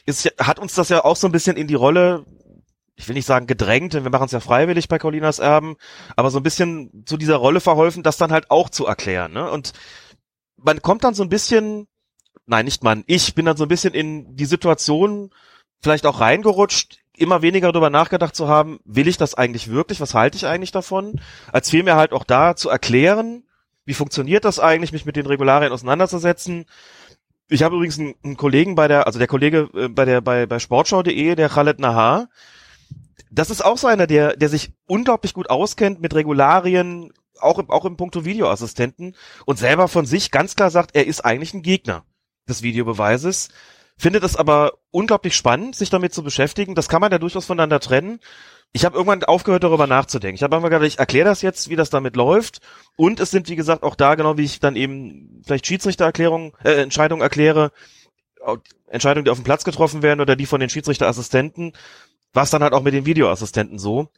ist, 0.06 0.32
hat 0.38 0.58
uns 0.58 0.74
das 0.74 0.88
ja 0.90 1.04
auch 1.04 1.16
so 1.16 1.26
ein 1.26 1.32
bisschen 1.32 1.56
in 1.56 1.66
die 1.66 1.74
Rolle, 1.74 2.24
ich 2.94 3.08
will 3.08 3.14
nicht 3.14 3.26
sagen 3.26 3.46
gedrängt, 3.46 3.94
denn 3.94 4.04
wir 4.04 4.10
machen 4.10 4.26
es 4.26 4.32
ja 4.32 4.40
freiwillig 4.40 4.88
bei 4.88 4.98
Colinas 4.98 5.40
Erben, 5.40 5.76
aber 6.14 6.30
so 6.30 6.38
ein 6.38 6.44
bisschen 6.44 7.04
zu 7.06 7.16
dieser 7.16 7.36
Rolle 7.36 7.60
verholfen, 7.60 8.04
das 8.04 8.18
dann 8.18 8.30
halt 8.30 8.50
auch 8.50 8.68
zu 8.68 8.86
erklären. 8.86 9.32
Ne? 9.32 9.50
Und 9.50 9.72
man 10.56 10.80
kommt 10.80 11.02
dann 11.02 11.14
so 11.14 11.24
ein 11.24 11.28
bisschen, 11.28 11.88
nein, 12.46 12.64
nicht 12.64 12.82
man, 12.82 13.04
ich 13.06 13.34
bin 13.34 13.46
dann 13.46 13.56
so 13.56 13.64
ein 13.64 13.68
bisschen 13.68 13.94
in 13.94 14.36
die 14.36 14.44
Situation 14.44 15.30
vielleicht 15.82 16.06
auch 16.06 16.20
reingerutscht, 16.20 16.98
immer 17.16 17.42
weniger 17.42 17.70
darüber 17.72 17.90
nachgedacht 17.90 18.34
zu 18.34 18.48
haben, 18.48 18.80
will 18.84 19.08
ich 19.08 19.16
das 19.16 19.34
eigentlich 19.34 19.70
wirklich, 19.70 20.00
was 20.00 20.14
halte 20.14 20.36
ich 20.36 20.46
eigentlich 20.46 20.72
davon, 20.72 21.20
als 21.52 21.70
vielmehr 21.70 21.96
halt 21.96 22.12
auch 22.12 22.24
da 22.24 22.56
zu 22.56 22.68
erklären, 22.68 23.44
wie 23.84 23.94
funktioniert 23.94 24.44
das 24.44 24.58
eigentlich, 24.58 24.92
mich 24.92 25.04
mit 25.04 25.16
den 25.16 25.26
Regularien 25.26 25.72
auseinanderzusetzen. 25.72 26.64
Ich 27.48 27.62
habe 27.62 27.76
übrigens 27.76 27.98
einen, 27.98 28.14
einen 28.24 28.36
Kollegen 28.36 28.74
bei 28.74 28.88
der, 28.88 29.06
also 29.06 29.18
der 29.18 29.28
Kollege 29.28 29.68
äh, 29.74 29.88
bei 29.88 30.04
der 30.04 30.20
bei 30.22 30.46
bei 30.46 30.58
Sportschau.de, 30.58 31.34
der 31.34 31.48
Khaled 31.50 31.78
Nahar, 31.78 32.28
das 33.30 33.50
ist 33.50 33.64
auch 33.64 33.78
so 33.78 33.86
einer, 33.86 34.06
der 34.06 34.36
der 34.36 34.48
sich 34.48 34.72
unglaublich 34.86 35.34
gut 35.34 35.50
auskennt 35.50 36.00
mit 36.00 36.14
Regularien, 36.14 37.12
auch 37.40 37.58
im, 37.58 37.70
auch 37.70 37.84
im 37.84 37.96
Punkto 37.98 38.24
Videoassistenten 38.24 39.14
und 39.44 39.58
selber 39.58 39.88
von 39.88 40.06
sich 40.06 40.30
ganz 40.30 40.56
klar 40.56 40.70
sagt, 40.70 40.96
er 40.96 41.06
ist 41.06 41.24
eigentlich 41.24 41.52
ein 41.52 41.62
Gegner 41.62 42.04
des 42.48 42.62
Videobeweises, 42.62 43.48
findet 43.96 44.24
es 44.24 44.36
aber 44.36 44.74
unglaublich 44.90 45.36
spannend, 45.36 45.76
sich 45.76 45.90
damit 45.90 46.12
zu 46.12 46.22
beschäftigen. 46.22 46.74
Das 46.74 46.88
kann 46.88 47.00
man 47.00 47.12
ja 47.12 47.18
durchaus 47.18 47.46
voneinander 47.46 47.80
trennen. 47.80 48.20
Ich 48.72 48.84
habe 48.84 48.96
irgendwann 48.96 49.22
aufgehört, 49.22 49.62
darüber 49.62 49.86
nachzudenken. 49.86 50.34
Ich 50.34 50.42
habe 50.42 50.56
einfach 50.56 50.68
gedacht, 50.68 50.86
ich 50.86 50.98
erkläre 50.98 51.28
das 51.28 51.42
jetzt, 51.42 51.68
wie 51.68 51.76
das 51.76 51.90
damit 51.90 52.16
läuft. 52.16 52.60
Und 52.96 53.20
es 53.20 53.30
sind, 53.30 53.48
wie 53.48 53.56
gesagt, 53.56 53.84
auch 53.84 53.94
da, 53.94 54.16
genau 54.16 54.36
wie 54.36 54.44
ich 54.44 54.58
dann 54.58 54.74
eben 54.74 55.42
vielleicht 55.46 55.66
Schiedsrichtererklärungen, 55.66 56.52
äh, 56.64 56.82
Entscheidungen 56.82 57.22
erkläre, 57.22 57.70
Entscheidungen, 58.88 59.24
die 59.24 59.30
auf 59.30 59.38
dem 59.38 59.44
Platz 59.44 59.64
getroffen 59.64 60.02
werden 60.02 60.20
oder 60.20 60.36
die 60.36 60.46
von 60.46 60.60
den 60.60 60.68
Schiedsrichterassistenten, 60.68 61.72
was 62.32 62.50
dann 62.50 62.62
halt 62.62 62.72
auch 62.72 62.82
mit 62.82 62.94
den 62.94 63.06
Videoassistenten 63.06 63.78
so. 63.78 64.08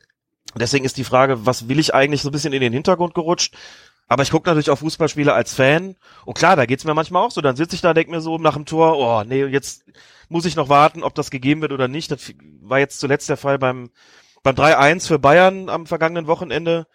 Deswegen 0.55 0.85
ist 0.85 0.97
die 0.97 1.05
Frage, 1.05 1.45
was 1.45 1.69
will 1.69 1.79
ich 1.79 1.95
eigentlich 1.95 2.23
so 2.23 2.31
ein 2.31 2.33
bisschen 2.33 2.53
in 2.53 2.61
den 2.61 2.73
Hintergrund 2.73 3.15
gerutscht? 3.15 3.55
Aber 4.09 4.23
ich 4.23 4.31
gucke 4.31 4.49
natürlich 4.49 4.71
auch 4.71 4.79
Fußballspiele 4.79 5.33
als 5.33 5.55
Fan. 5.55 5.97
Und 6.25 6.39
klar, 6.39 6.55
da 6.57 6.67
geht's 6.67 6.85
mir 6.85 6.95
manchmal 6.95 7.25
auch 7.25 7.31
so. 7.31 7.41
Dann 7.41 7.57
sitze 7.57 7.75
ich 7.75 7.83
da, 7.83 7.93
denk 7.93 8.09
mir 8.09 8.21
so 8.21 8.39
nach 8.39 8.55
dem 8.55 8.65
Tor, 8.65 8.97
oh 8.99 9.25
nee, 9.27 9.45
jetzt 9.45 9.85
muss 10.29 10.45
ich 10.45 10.57
noch 10.57 10.69
warten, 10.69 11.03
ob 11.03 11.15
das 11.15 11.31
gegeben 11.31 11.61
wird 11.63 11.73
oder 11.73 11.89
nicht. 11.89 12.11
Das 12.11 12.33
war 12.61 12.79
jetzt 12.79 13.01
zuletzt 13.01 13.29
der 13.29 13.37
Fall 13.37 13.59
beim, 13.59 13.91
beim 14.43 14.55
3-1 14.55 15.09
für 15.09 15.19
Bayern 15.19 15.69
am 15.69 15.87
vergangenen 15.87 16.27
Wochenende. 16.29 16.87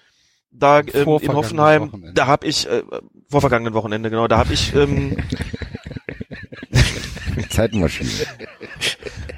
Da 0.51 0.79
ähm, 0.79 1.07
in 1.21 1.33
Hoffenheim, 1.33 1.87
Wochenende. 1.87 2.13
da 2.13 2.27
habe 2.27 2.47
ich, 2.47 2.67
äh, 2.67 2.83
vor 3.29 3.41
vergangenen 3.41 3.73
Wochenende, 3.73 4.09
genau, 4.09 4.27
da 4.27 4.37
habe 4.37 4.53
ich 4.53 4.75
ähm, 4.75 5.17
Zeitmaschine. 7.49 8.09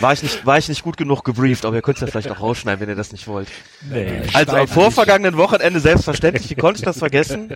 War 0.00 0.12
ich 0.12 0.22
nicht, 0.22 0.46
war 0.46 0.58
ich 0.58 0.68
nicht 0.68 0.82
gut 0.82 0.96
genug 0.96 1.24
gebrieft, 1.24 1.64
aber 1.64 1.76
ihr 1.76 1.82
könnt 1.82 1.96
es 1.96 2.00
ja 2.00 2.06
vielleicht 2.06 2.30
auch 2.30 2.40
rausschneiden, 2.40 2.80
wenn 2.80 2.88
ihr 2.88 2.96
das 2.96 3.12
nicht 3.12 3.26
wollt. 3.26 3.48
Nee, 3.90 4.22
also 4.32 4.56
am 4.56 4.68
vorvergangenen 4.68 5.36
Wochenende 5.36 5.80
selbstverständlich, 5.80 6.48
wie 6.50 6.54
konnte 6.54 6.78
ich 6.78 6.84
das 6.84 6.98
vergessen? 6.98 7.54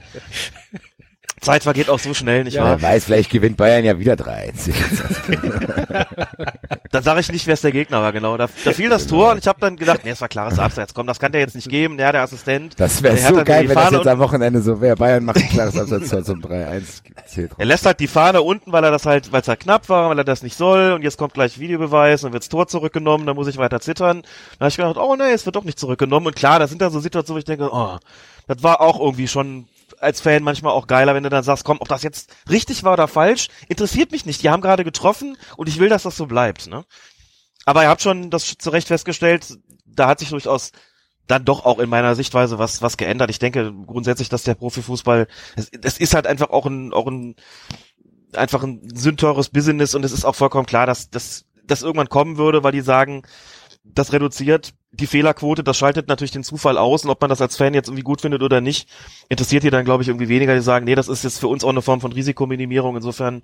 Zeit 1.44 1.62
vergeht 1.62 1.88
auch 1.88 1.98
so 1.98 2.14
schnell, 2.14 2.44
nicht 2.44 2.54
ja, 2.54 2.64
wahr? 2.64 2.80
Wer 2.80 2.88
weiß, 2.90 3.04
vielleicht 3.04 3.30
gewinnt 3.30 3.56
Bayern 3.56 3.84
ja 3.84 3.98
wieder 3.98 4.16
3 4.16 4.52
Dann 6.90 7.02
sage 7.02 7.20
ich 7.20 7.32
nicht, 7.32 7.46
wer 7.46 7.54
es 7.54 7.60
der 7.60 7.72
Gegner 7.72 8.00
war, 8.02 8.12
genau. 8.12 8.36
Da, 8.36 8.48
da 8.64 8.72
fiel 8.72 8.88
das 8.88 9.06
Tor 9.06 9.32
und 9.32 9.38
ich 9.38 9.46
habe 9.48 9.60
dann 9.60 9.76
gedacht, 9.76 10.02
nee, 10.04 10.10
es 10.10 10.20
war 10.20 10.28
klares 10.28 10.58
Abseits. 10.60 10.94
Komm, 10.94 11.08
das 11.08 11.18
kann 11.18 11.32
der 11.32 11.40
jetzt 11.40 11.56
nicht 11.56 11.68
geben. 11.68 11.98
Ja, 11.98 12.12
der 12.12 12.22
Assistent. 12.22 12.78
Das 12.78 13.02
wäre 13.02 13.16
so 13.16 13.42
geil, 13.42 13.68
wenn 13.68 13.74
das 13.74 13.90
jetzt 13.90 14.06
am 14.06 14.18
Wochenende 14.20 14.62
so 14.62 14.80
wäre. 14.80 14.94
Bayern 14.96 15.24
macht 15.24 15.38
ein 15.38 15.48
klares 15.48 15.76
Abseits 15.76 16.08
zum 16.08 16.40
3-1. 16.40 17.02
Er 17.58 17.66
lässt 17.66 17.84
halt 17.84 17.98
die 17.98 18.06
Fahne 18.06 18.42
unten, 18.42 18.70
weil 18.70 18.84
er 18.84 18.92
das 18.92 19.06
halt, 19.06 19.32
weil 19.32 19.40
es 19.40 19.48
halt 19.48 19.60
knapp 19.60 19.88
war, 19.88 20.10
weil 20.10 20.18
er 20.18 20.24
das 20.24 20.44
nicht 20.44 20.56
soll. 20.56 20.92
Und 20.92 21.02
jetzt 21.02 21.18
kommt 21.18 21.34
gleich 21.34 21.58
Videobeweis 21.58 22.22
und 22.22 22.32
wirds 22.32 22.48
Tor 22.48 22.68
zurückgenommen. 22.68 23.26
Dann 23.26 23.34
muss 23.34 23.48
ich 23.48 23.56
weiter 23.56 23.80
zittern. 23.80 24.22
Dann 24.22 24.60
habe 24.60 24.68
ich 24.68 24.76
gedacht, 24.76 24.96
oh 24.96 25.16
nee, 25.16 25.32
es 25.32 25.46
wird 25.46 25.56
doch 25.56 25.64
nicht 25.64 25.78
zurückgenommen. 25.78 26.28
Und 26.28 26.36
klar, 26.36 26.60
das 26.60 26.70
sind 26.70 26.80
da 26.80 26.90
so 26.90 27.00
Situationen, 27.00 27.36
wo 27.36 27.38
ich 27.38 27.44
denke, 27.44 27.70
oh, 27.72 27.98
das 28.46 28.62
war 28.62 28.80
auch 28.80 29.00
irgendwie 29.00 29.28
schon 29.28 29.66
als 30.00 30.20
Fan 30.20 30.42
manchmal 30.42 30.72
auch 30.72 30.86
geiler, 30.86 31.14
wenn 31.14 31.22
du 31.22 31.30
dann 31.30 31.44
sagst, 31.44 31.64
komm, 31.64 31.78
ob 31.80 31.88
das 31.88 32.02
jetzt 32.02 32.32
richtig 32.48 32.84
war 32.84 32.94
oder 32.94 33.08
falsch, 33.08 33.48
interessiert 33.68 34.12
mich 34.12 34.26
nicht. 34.26 34.42
Die 34.42 34.50
haben 34.50 34.60
gerade 34.60 34.84
getroffen 34.84 35.36
und 35.56 35.68
ich 35.68 35.78
will, 35.78 35.88
dass 35.88 36.04
das 36.04 36.16
so 36.16 36.26
bleibt. 36.26 36.66
Ne? 36.66 36.84
Aber 37.64 37.82
ihr 37.82 37.88
habt 37.88 38.02
schon 38.02 38.30
das 38.30 38.56
zu 38.58 38.70
Recht 38.70 38.88
festgestellt, 38.88 39.58
da 39.86 40.08
hat 40.08 40.18
sich 40.18 40.30
durchaus 40.30 40.72
dann 41.26 41.44
doch 41.44 41.64
auch 41.64 41.78
in 41.78 41.88
meiner 41.88 42.14
Sichtweise 42.14 42.58
was 42.58 42.82
was 42.82 42.96
geändert. 42.96 43.30
Ich 43.30 43.38
denke 43.38 43.72
grundsätzlich, 43.86 44.28
dass 44.28 44.42
der 44.42 44.54
Profifußball, 44.54 45.26
es, 45.56 45.70
es 45.82 45.98
ist 45.98 46.14
halt 46.14 46.26
einfach 46.26 46.50
auch 46.50 46.66
ein 46.66 46.92
auch 46.92 47.06
ein 47.06 47.36
einfach 48.34 48.62
ein 48.62 48.82
sündteures 48.94 49.48
Business 49.48 49.94
und 49.94 50.04
es 50.04 50.12
ist 50.12 50.24
auch 50.24 50.34
vollkommen 50.34 50.66
klar, 50.66 50.86
dass 50.86 51.10
das 51.10 51.46
das 51.66 51.82
irgendwann 51.82 52.10
kommen 52.10 52.36
würde, 52.36 52.62
weil 52.62 52.72
die 52.72 52.82
sagen, 52.82 53.22
das 53.84 54.12
reduziert 54.12 54.74
die 54.94 55.06
Fehlerquote, 55.06 55.64
das 55.64 55.76
schaltet 55.76 56.08
natürlich 56.08 56.30
den 56.30 56.44
Zufall 56.44 56.78
aus 56.78 57.04
und 57.04 57.10
ob 57.10 57.20
man 57.20 57.30
das 57.30 57.40
als 57.40 57.56
Fan 57.56 57.74
jetzt 57.74 57.88
irgendwie 57.88 58.02
gut 58.02 58.20
findet 58.20 58.42
oder 58.42 58.60
nicht, 58.60 58.88
interessiert 59.28 59.62
die 59.62 59.70
dann, 59.70 59.84
glaube 59.84 60.02
ich, 60.02 60.08
irgendwie 60.08 60.28
weniger, 60.28 60.54
die 60.54 60.60
sagen, 60.60 60.84
nee, 60.84 60.94
das 60.94 61.08
ist 61.08 61.24
jetzt 61.24 61.40
für 61.40 61.48
uns 61.48 61.64
auch 61.64 61.70
eine 61.70 61.82
Form 61.82 62.00
von 62.00 62.12
Risikominimierung. 62.12 62.96
Insofern 62.96 63.42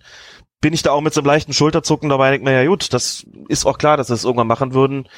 bin 0.60 0.72
ich 0.72 0.82
da 0.82 0.92
auch 0.92 1.00
mit 1.00 1.14
so 1.14 1.20
einem 1.20 1.26
leichten 1.26 1.52
Schulterzucken 1.52 2.08
dabei, 2.08 2.30
denke 2.30 2.44
mir, 2.44 2.62
ja 2.62 2.68
gut, 2.68 2.92
das 2.92 3.26
ist 3.48 3.66
auch 3.66 3.78
klar, 3.78 3.96
dass 3.96 4.08
sie 4.08 4.14
es 4.14 4.24
irgendwann 4.24 4.46
machen 4.46 4.74
würden. 4.74 5.08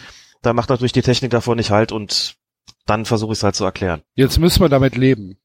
Da 0.42 0.52
macht 0.52 0.70
natürlich 0.70 0.92
die 0.92 1.02
Technik 1.02 1.30
davor 1.30 1.54
nicht 1.54 1.70
halt 1.70 1.92
und 1.92 2.36
dann 2.86 3.04
versuche 3.04 3.32
ich 3.32 3.38
es 3.38 3.44
halt 3.44 3.54
zu 3.54 3.64
erklären. 3.64 4.02
Jetzt 4.14 4.38
müssen 4.38 4.60
wir 4.60 4.68
damit 4.68 4.96
leben. 4.96 5.38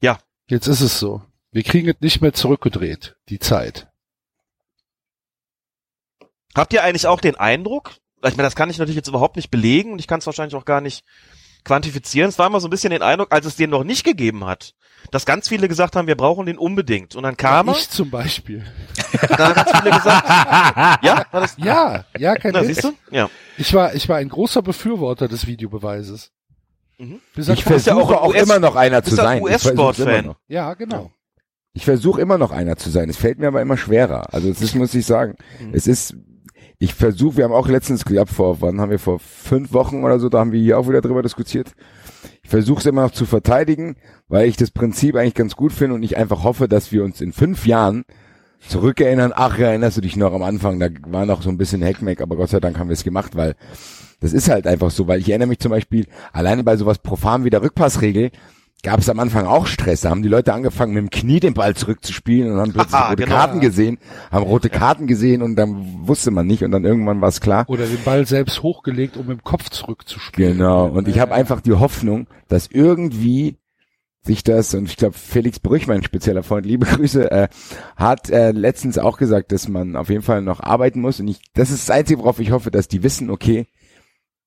Ja. 0.00 0.18
Jetzt 0.46 0.66
ist 0.66 0.80
es 0.80 0.98
so. 0.98 1.22
Wir 1.50 1.62
kriegen 1.62 1.88
es 1.88 2.00
nicht 2.00 2.20
mehr 2.20 2.32
zurückgedreht, 2.32 3.16
die 3.28 3.38
Zeit. 3.38 3.88
Habt 6.54 6.72
ihr 6.72 6.82
eigentlich 6.82 7.06
auch 7.06 7.20
den 7.20 7.36
Eindruck, 7.36 7.96
ich 8.24 8.36
meine, 8.36 8.46
das 8.46 8.56
kann 8.56 8.70
ich 8.70 8.78
natürlich 8.78 8.96
jetzt 8.96 9.08
überhaupt 9.08 9.36
nicht 9.36 9.50
belegen 9.50 9.92
und 9.92 9.98
ich 9.98 10.06
kann 10.06 10.20
es 10.20 10.26
wahrscheinlich 10.26 10.54
auch 10.54 10.64
gar 10.64 10.80
nicht 10.80 11.04
quantifizieren. 11.64 12.28
Es 12.28 12.38
war 12.38 12.46
immer 12.46 12.60
so 12.60 12.66
ein 12.68 12.70
bisschen 12.70 12.90
den 12.90 13.02
Eindruck, 13.02 13.32
als 13.32 13.46
es 13.46 13.56
den 13.56 13.70
noch 13.70 13.84
nicht 13.84 14.04
gegeben 14.04 14.44
hat, 14.44 14.74
dass 15.10 15.26
ganz 15.26 15.48
viele 15.48 15.68
gesagt 15.68 15.96
haben, 15.96 16.06
wir 16.06 16.16
brauchen 16.16 16.46
den 16.46 16.58
unbedingt. 16.58 17.14
Und 17.14 17.22
dann 17.22 17.36
kam 17.36 17.68
er. 17.68 17.74
Ich 17.74 17.90
zum 17.90 18.10
Beispiel. 18.10 18.64
Dann 19.28 19.38
haben 19.38 19.54
ganz 19.54 19.70
viele 19.78 19.90
gesagt, 19.90 20.28
ja, 21.04 21.26
war 21.30 21.40
das? 21.40 21.56
Ja, 21.58 22.04
ja, 22.18 22.34
kein 22.36 22.52
Na, 22.52 22.64
siehst 22.64 22.84
du? 22.84 22.92
Ja. 23.10 23.30
Ich 23.56 23.72
war, 23.74 23.94
ich 23.94 24.08
war 24.08 24.16
ein 24.16 24.28
großer 24.28 24.62
Befürworter 24.62 25.28
des 25.28 25.46
Videobeweises. 25.46 26.32
Mhm. 26.98 27.20
Ich 27.36 27.64
versuche 27.64 27.90
ja 27.90 27.96
auch, 27.96 28.10
auch 28.10 28.34
immer 28.34 28.58
noch 28.58 28.74
einer 28.74 29.02
zu 29.04 29.14
sein. 29.14 29.42
US-Sportfan. 29.42 30.34
Ja, 30.48 30.74
genau. 30.74 31.12
Ich 31.72 31.84
versuche 31.84 32.20
immer 32.20 32.38
noch 32.38 32.50
einer 32.50 32.76
zu 32.76 32.90
sein. 32.90 33.08
Es 33.08 33.16
fällt 33.16 33.38
mir 33.38 33.46
aber 33.46 33.62
immer 33.62 33.76
schwerer. 33.76 34.34
Also 34.34 34.48
das 34.48 34.60
ist, 34.60 34.74
muss 34.74 34.94
ich 34.94 35.06
sagen. 35.06 35.36
Mhm. 35.60 35.74
Es 35.74 35.86
ist, 35.86 36.16
ich 36.78 36.94
versuche, 36.94 37.38
wir 37.38 37.44
haben 37.44 37.52
auch 37.52 37.68
letztens 37.68 38.04
gehabt, 38.04 38.30
vor, 38.30 38.60
wann 38.60 38.80
haben 38.80 38.90
wir, 38.90 39.00
vor 39.00 39.18
fünf 39.18 39.72
Wochen 39.72 40.04
oder 40.04 40.20
so, 40.20 40.28
da 40.28 40.38
haben 40.38 40.52
wir 40.52 40.60
hier 40.60 40.78
auch 40.78 40.88
wieder 40.88 41.00
drüber 41.00 41.22
diskutiert. 41.22 41.72
Ich 42.42 42.50
versuche 42.50 42.80
es 42.80 42.86
immer 42.86 43.02
noch 43.02 43.10
zu 43.10 43.26
verteidigen, 43.26 43.96
weil 44.28 44.48
ich 44.48 44.56
das 44.56 44.70
Prinzip 44.70 45.16
eigentlich 45.16 45.34
ganz 45.34 45.56
gut 45.56 45.72
finde 45.72 45.96
und 45.96 46.02
ich 46.02 46.16
einfach 46.16 46.44
hoffe, 46.44 46.68
dass 46.68 46.92
wir 46.92 47.04
uns 47.04 47.20
in 47.20 47.32
fünf 47.32 47.66
Jahren 47.66 48.04
zurückerinnern, 48.60 49.32
ach, 49.34 49.58
erinnerst 49.58 49.96
du 49.96 50.00
dich 50.00 50.16
noch 50.16 50.32
am 50.32 50.42
Anfang, 50.42 50.78
da 50.78 50.88
war 51.06 51.26
noch 51.26 51.42
so 51.42 51.48
ein 51.48 51.58
bisschen 51.58 51.84
Hackmack, 51.84 52.20
aber 52.20 52.36
Gott 52.36 52.50
sei 52.50 52.60
Dank 52.60 52.78
haben 52.78 52.88
wir 52.88 52.94
es 52.94 53.04
gemacht, 53.04 53.36
weil 53.36 53.54
das 54.20 54.32
ist 54.32 54.48
halt 54.48 54.66
einfach 54.66 54.90
so, 54.90 55.06
weil 55.06 55.20
ich 55.20 55.28
erinnere 55.28 55.48
mich 55.48 55.60
zum 55.60 55.70
Beispiel, 55.70 56.06
alleine 56.32 56.64
bei 56.64 56.76
sowas 56.76 56.98
profan 56.98 57.44
wie 57.44 57.50
der 57.50 57.62
Rückpassregel, 57.62 58.30
gab 58.82 59.00
es 59.00 59.08
am 59.08 59.18
Anfang 59.18 59.46
auch 59.46 59.66
Stress. 59.66 60.02
Da 60.02 60.10
haben 60.10 60.22
die 60.22 60.28
Leute 60.28 60.52
angefangen, 60.54 60.94
mit 60.94 61.02
dem 61.02 61.10
Knie 61.10 61.40
den 61.40 61.54
Ball 61.54 61.74
zurückzuspielen 61.74 62.52
und 62.52 62.60
haben 62.60 62.72
plötzlich 62.72 62.94
Aha, 63.00 63.10
rote 63.10 63.24
genau. 63.24 63.36
Karten 63.36 63.60
gesehen, 63.60 63.98
haben 64.30 64.44
rote 64.44 64.70
Karten 64.70 65.06
gesehen 65.06 65.42
und 65.42 65.56
dann 65.56 66.06
wusste 66.06 66.30
man 66.30 66.46
nicht 66.46 66.62
und 66.62 66.70
dann 66.70 66.84
irgendwann 66.84 67.20
war 67.20 67.28
es 67.28 67.40
klar. 67.40 67.64
Oder 67.68 67.86
den 67.86 68.02
Ball 68.04 68.26
selbst 68.26 68.62
hochgelegt, 68.62 69.16
um 69.16 69.26
mit 69.26 69.40
dem 69.40 69.44
Kopf 69.44 69.68
zurückzuspielen. 69.70 70.58
Genau. 70.58 70.86
Und 70.86 71.08
ich 71.08 71.18
habe 71.18 71.34
einfach 71.34 71.60
die 71.60 71.72
Hoffnung, 71.72 72.28
dass 72.48 72.68
irgendwie 72.68 73.56
sich 74.28 74.44
das, 74.44 74.74
und 74.74 74.84
ich 74.84 74.96
glaube, 74.96 75.16
Felix 75.16 75.58
Brüch, 75.58 75.86
mein 75.86 76.02
spezieller 76.02 76.42
Freund, 76.42 76.66
liebe 76.66 76.86
Grüße, 76.86 77.30
äh, 77.30 77.48
hat 77.96 78.30
äh, 78.30 78.52
letztens 78.52 78.98
auch 78.98 79.16
gesagt, 79.16 79.52
dass 79.52 79.68
man 79.68 79.96
auf 79.96 80.10
jeden 80.10 80.22
Fall 80.22 80.42
noch 80.42 80.60
arbeiten 80.60 81.00
muss. 81.00 81.18
Und 81.18 81.28
ich, 81.28 81.40
das 81.54 81.70
ist 81.70 81.88
das 81.88 81.96
Einzige, 81.96 82.20
worauf 82.20 82.38
ich 82.38 82.50
hoffe, 82.50 82.70
dass 82.70 82.88
die 82.88 83.02
wissen, 83.02 83.30
okay, 83.30 83.66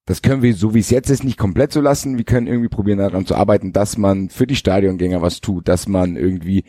das 0.05 0.21
können 0.21 0.41
wir, 0.41 0.53
so 0.55 0.73
wie 0.73 0.79
es 0.79 0.89
jetzt 0.89 1.09
ist, 1.09 1.23
nicht 1.23 1.37
komplett 1.37 1.71
so 1.71 1.79
lassen. 1.79 2.17
Wir 2.17 2.25
können 2.25 2.47
irgendwie 2.47 2.69
probieren 2.69 2.99
daran 2.99 3.25
zu 3.25 3.35
arbeiten, 3.35 3.71
dass 3.71 3.97
man 3.97 4.29
für 4.29 4.47
die 4.47 4.55
Stadiongänger 4.55 5.21
was 5.21 5.41
tut, 5.41 5.67
dass 5.67 5.87
man 5.87 6.15
irgendwie 6.15 6.63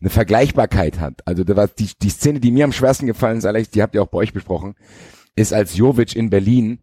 eine 0.00 0.10
Vergleichbarkeit 0.10 0.98
hat. 0.98 1.26
Also 1.26 1.44
da 1.44 1.56
war 1.56 1.68
die, 1.68 1.90
die 2.00 2.10
Szene, 2.10 2.40
die 2.40 2.50
mir 2.50 2.64
am 2.64 2.72
schwersten 2.72 3.06
gefallen 3.06 3.38
ist, 3.38 3.46
Alex, 3.46 3.70
die 3.70 3.82
habt 3.82 3.94
ihr 3.94 4.02
auch 4.02 4.08
bei 4.08 4.18
euch 4.18 4.32
besprochen, 4.32 4.74
ist, 5.36 5.52
als 5.52 5.76
Jovic 5.76 6.16
in 6.16 6.28
Berlin 6.28 6.80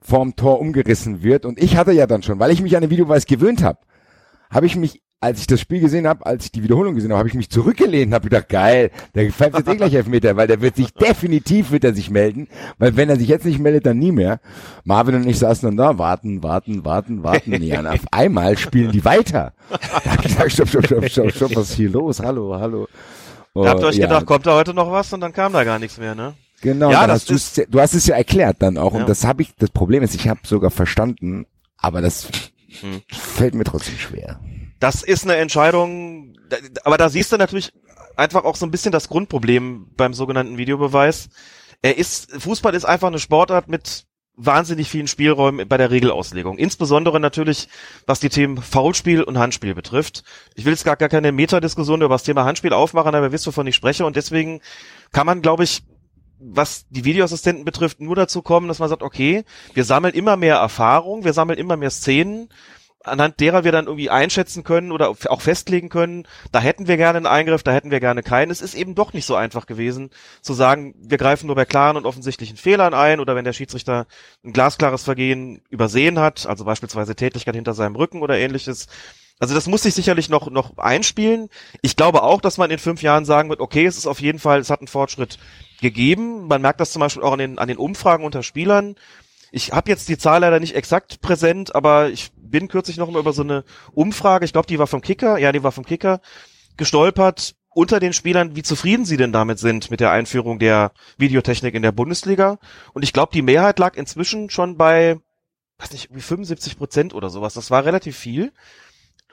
vorm 0.00 0.36
Tor 0.36 0.60
umgerissen 0.60 1.22
wird. 1.22 1.44
Und 1.44 1.62
ich 1.62 1.76
hatte 1.76 1.92
ja 1.92 2.06
dann 2.06 2.22
schon, 2.22 2.38
weil 2.38 2.50
ich 2.50 2.62
mich 2.62 2.74
an 2.74 2.82
den 2.82 2.90
Videobeweis 2.90 3.26
gewöhnt 3.26 3.62
habe, 3.62 3.80
habe 4.50 4.66
ich 4.66 4.76
mich, 4.76 5.02
als 5.20 5.40
ich 5.40 5.46
das 5.46 5.60
Spiel 5.60 5.80
gesehen 5.80 6.06
habe, 6.06 6.26
als 6.26 6.44
ich 6.44 6.52
die 6.52 6.62
Wiederholung 6.62 6.94
gesehen 6.94 7.10
habe, 7.10 7.18
habe 7.20 7.28
ich 7.28 7.34
mich 7.34 7.48
zurückgelehnt 7.50 8.08
und 8.08 8.14
habe 8.14 8.28
gedacht, 8.28 8.48
geil, 8.50 8.90
der 9.14 9.30
pfeift 9.32 9.56
jetzt 9.56 9.68
eh 9.68 9.76
gleich 9.76 9.94
Elfmeter, 9.94 10.36
weil 10.36 10.46
der 10.46 10.60
wird 10.60 10.76
sich 10.76 10.92
definitiv 11.00 11.70
wird 11.70 11.84
er 11.84 11.94
sich 11.94 12.10
melden, 12.10 12.48
weil 12.78 12.96
wenn 12.96 13.08
er 13.08 13.16
sich 13.16 13.28
jetzt 13.28 13.46
nicht 13.46 13.58
meldet, 13.58 13.86
dann 13.86 13.98
nie 13.98 14.12
mehr. 14.12 14.40
Marvin 14.84 15.14
und 15.14 15.26
ich 15.26 15.38
saßen 15.38 15.68
dann 15.68 15.76
da, 15.76 15.98
warten, 15.98 16.42
warten, 16.42 16.84
warten, 16.84 17.22
warten. 17.22 17.52
Ja, 17.62 17.80
und 17.80 17.86
auf 17.86 18.00
einmal 18.12 18.58
spielen 18.58 18.92
die 18.92 19.04
weiter. 19.04 19.54
Da 19.70 20.10
hab 20.12 20.18
ich 20.24 20.36
gesagt, 20.36 20.52
stopp, 20.52 20.68
stopp, 20.68 20.86
stopp, 20.86 21.08
stopp, 21.08 21.32
stopp, 21.32 21.56
was 21.56 21.70
ist 21.70 21.76
hier 21.76 21.90
los? 21.90 22.20
Hallo, 22.20 22.54
hallo. 22.60 22.86
Da 23.54 23.70
habt 23.70 23.80
ihr 23.80 23.86
euch 23.86 23.96
Oh, 23.96 24.00
ja. 24.00 24.06
gedacht, 24.08 24.26
kommt 24.26 24.46
da 24.46 24.54
heute 24.54 24.74
noch 24.74 24.92
was 24.92 25.10
und 25.14 25.20
dann 25.22 25.32
kam 25.32 25.54
da 25.54 25.64
gar 25.64 25.78
nichts 25.78 25.96
mehr, 25.98 26.14
ne? 26.14 26.34
Genau, 26.60 26.90
Ja, 26.90 27.06
das 27.06 27.28
hast 27.30 27.66
du 27.70 27.80
hast 27.80 27.94
es 27.94 28.06
ja 28.06 28.16
erklärt 28.16 28.56
dann 28.60 28.76
auch 28.76 28.92
Ja. 28.94 29.00
und 29.00 29.08
das 29.08 29.24
habe 29.24 29.40
ich, 29.42 29.54
das 29.56 29.70
Problem 29.70 30.02
ist, 30.02 30.14
ich 30.14 30.28
habe 30.28 30.40
sogar 30.44 30.70
verstanden, 30.70 31.46
aber 31.78 32.00
das 32.02 32.28
Hm. 32.80 33.02
fällt 33.10 33.54
mir 33.54 33.64
trotzdem 33.64 33.98
schwer. 33.98 34.40
Das 34.78 35.02
ist 35.02 35.24
eine 35.24 35.36
Entscheidung, 35.36 36.34
aber 36.84 36.98
da 36.98 37.08
siehst 37.08 37.32
du 37.32 37.36
natürlich 37.36 37.72
einfach 38.16 38.44
auch 38.44 38.56
so 38.56 38.66
ein 38.66 38.70
bisschen 38.70 38.92
das 38.92 39.08
Grundproblem 39.08 39.88
beim 39.96 40.14
sogenannten 40.14 40.58
Videobeweis. 40.58 41.28
Er 41.82 41.96
ist, 41.98 42.32
Fußball 42.32 42.74
ist 42.74 42.84
einfach 42.84 43.08
eine 43.08 43.18
Sportart 43.18 43.68
mit 43.68 44.06
wahnsinnig 44.36 44.90
vielen 44.90 45.08
Spielräumen 45.08 45.66
bei 45.66 45.78
der 45.78 45.90
Regelauslegung. 45.90 46.58
Insbesondere 46.58 47.18
natürlich, 47.20 47.68
was 48.06 48.20
die 48.20 48.28
Themen 48.28 48.58
Foulspiel 48.58 49.22
und 49.22 49.38
Handspiel 49.38 49.74
betrifft. 49.74 50.24
Ich 50.54 50.64
will 50.64 50.72
jetzt 50.72 50.84
gar, 50.84 50.96
gar 50.96 51.08
keine 51.08 51.32
Metadiskussion 51.32 52.02
über 52.02 52.14
das 52.14 52.22
Thema 52.22 52.44
Handspiel 52.44 52.74
aufmachen, 52.74 53.14
aber 53.14 53.26
ihr 53.26 53.32
wisst, 53.32 53.46
wovon 53.46 53.66
ich 53.66 53.74
spreche. 53.74 54.04
Und 54.04 54.16
deswegen 54.16 54.60
kann 55.12 55.26
man, 55.26 55.40
glaube 55.40 55.64
ich, 55.64 55.82
was 56.48 56.86
die 56.90 57.04
Videoassistenten 57.04 57.64
betrifft, 57.64 58.00
nur 58.00 58.14
dazu 58.14 58.42
kommen, 58.42 58.68
dass 58.68 58.78
man 58.78 58.88
sagt, 58.88 59.02
okay, 59.02 59.44
wir 59.74 59.84
sammeln 59.84 60.14
immer 60.14 60.36
mehr 60.36 60.56
Erfahrung, 60.56 61.24
wir 61.24 61.32
sammeln 61.32 61.58
immer 61.58 61.76
mehr 61.76 61.90
Szenen, 61.90 62.48
anhand 63.02 63.40
derer 63.40 63.64
wir 63.64 63.72
dann 63.72 63.86
irgendwie 63.86 64.10
einschätzen 64.10 64.64
können 64.64 64.92
oder 64.92 65.10
auch 65.10 65.40
festlegen 65.40 65.88
können, 65.88 66.26
da 66.52 66.60
hätten 66.60 66.86
wir 66.86 66.96
gerne 66.96 67.16
einen 67.16 67.26
Eingriff, 67.26 67.62
da 67.62 67.72
hätten 67.72 67.90
wir 67.90 68.00
gerne 68.00 68.22
keinen. 68.22 68.50
Es 68.50 68.60
ist 68.60 68.74
eben 68.74 68.94
doch 68.94 69.12
nicht 69.12 69.26
so 69.26 69.34
einfach 69.34 69.66
gewesen, 69.66 70.10
zu 70.40 70.54
sagen, 70.54 70.94
wir 70.98 71.18
greifen 71.18 71.46
nur 71.46 71.56
bei 71.56 71.64
klaren 71.64 71.96
und 71.96 72.06
offensichtlichen 72.06 72.56
Fehlern 72.56 72.94
ein 72.94 73.20
oder 73.20 73.34
wenn 73.34 73.44
der 73.44 73.52
Schiedsrichter 73.52 74.06
ein 74.44 74.52
glasklares 74.52 75.02
Vergehen 75.02 75.62
übersehen 75.68 76.18
hat, 76.18 76.46
also 76.46 76.64
beispielsweise 76.64 77.16
Tätigkeit 77.16 77.54
hinter 77.54 77.74
seinem 77.74 77.96
Rücken 77.96 78.22
oder 78.22 78.38
ähnliches. 78.38 78.86
Also 79.38 79.54
das 79.54 79.66
muss 79.66 79.82
sich 79.82 79.94
sicherlich 79.94 80.28
noch, 80.28 80.50
noch 80.50 80.78
einspielen. 80.78 81.50
Ich 81.82 81.96
glaube 81.96 82.22
auch, 82.22 82.40
dass 82.40 82.56
man 82.56 82.70
in 82.70 82.78
fünf 82.78 83.02
Jahren 83.02 83.26
sagen 83.26 83.50
wird, 83.50 83.60
okay, 83.60 83.84
es 83.84 83.98
ist 83.98 84.06
auf 84.06 84.20
jeden 84.20 84.38
Fall, 84.38 84.60
es 84.60 84.70
hat 84.70 84.80
einen 84.80 84.88
Fortschritt 84.88 85.38
gegeben. 85.80 86.46
Man 86.46 86.62
merkt 86.62 86.80
das 86.80 86.92
zum 86.92 87.00
Beispiel 87.00 87.22
auch 87.22 87.32
an 87.32 87.38
den, 87.38 87.58
an 87.58 87.68
den 87.68 87.76
Umfragen 87.76 88.24
unter 88.24 88.42
Spielern. 88.42 88.96
Ich 89.52 89.72
habe 89.72 89.90
jetzt 89.90 90.08
die 90.08 90.18
Zahl 90.18 90.40
leider 90.40 90.58
nicht 90.58 90.74
exakt 90.74 91.20
präsent, 91.20 91.74
aber 91.74 92.08
ich 92.08 92.30
bin 92.36 92.68
kürzlich 92.68 92.96
noch 92.96 93.10
mal 93.10 93.20
über 93.20 93.32
so 93.32 93.42
eine 93.42 93.64
Umfrage, 93.92 94.44
ich 94.44 94.52
glaube, 94.52 94.66
die 94.66 94.78
war 94.78 94.86
vom 94.86 95.02
Kicker, 95.02 95.38
ja, 95.38 95.52
die 95.52 95.62
war 95.62 95.72
vom 95.72 95.84
Kicker, 95.84 96.20
gestolpert 96.76 97.54
unter 97.76 98.00
den 98.00 98.14
Spielern, 98.14 98.56
wie 98.56 98.62
zufrieden 98.62 99.04
sie 99.04 99.18
denn 99.18 99.32
damit 99.32 99.58
sind 99.58 99.90
mit 99.90 100.00
der 100.00 100.10
Einführung 100.10 100.58
der 100.58 100.92
Videotechnik 101.18 101.74
in 101.74 101.82
der 101.82 101.92
Bundesliga. 101.92 102.58
Und 102.94 103.02
ich 103.02 103.12
glaube, 103.12 103.32
die 103.34 103.42
Mehrheit 103.42 103.78
lag 103.78 103.96
inzwischen 103.96 104.48
schon 104.48 104.78
bei, 104.78 105.18
weiß 105.78 105.92
nicht, 105.92 106.08
wie 106.14 106.22
75 106.22 106.78
Prozent 106.78 107.12
oder 107.12 107.28
sowas. 107.28 107.52
Das 107.52 107.70
war 107.70 107.84
relativ 107.84 108.16
viel. 108.16 108.52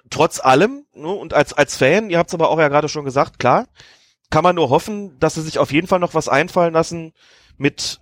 Trotz 0.09 0.39
allem, 0.39 0.85
ne, 0.93 1.07
und 1.07 1.33
als, 1.33 1.53
als 1.53 1.77
Fan, 1.77 2.09
ihr 2.09 2.17
habt 2.19 2.29
es 2.29 2.33
aber 2.33 2.49
auch 2.49 2.59
ja 2.59 2.67
gerade 2.67 2.89
schon 2.89 3.05
gesagt, 3.05 3.39
klar, 3.39 3.67
kann 4.29 4.43
man 4.43 4.55
nur 4.55 4.69
hoffen, 4.69 5.17
dass 5.19 5.35
sie 5.35 5.41
sich 5.41 5.59
auf 5.59 5.71
jeden 5.71 5.87
Fall 5.87 5.99
noch 5.99 6.13
was 6.13 6.27
einfallen 6.27 6.73
lassen 6.73 7.13
mit 7.57 7.99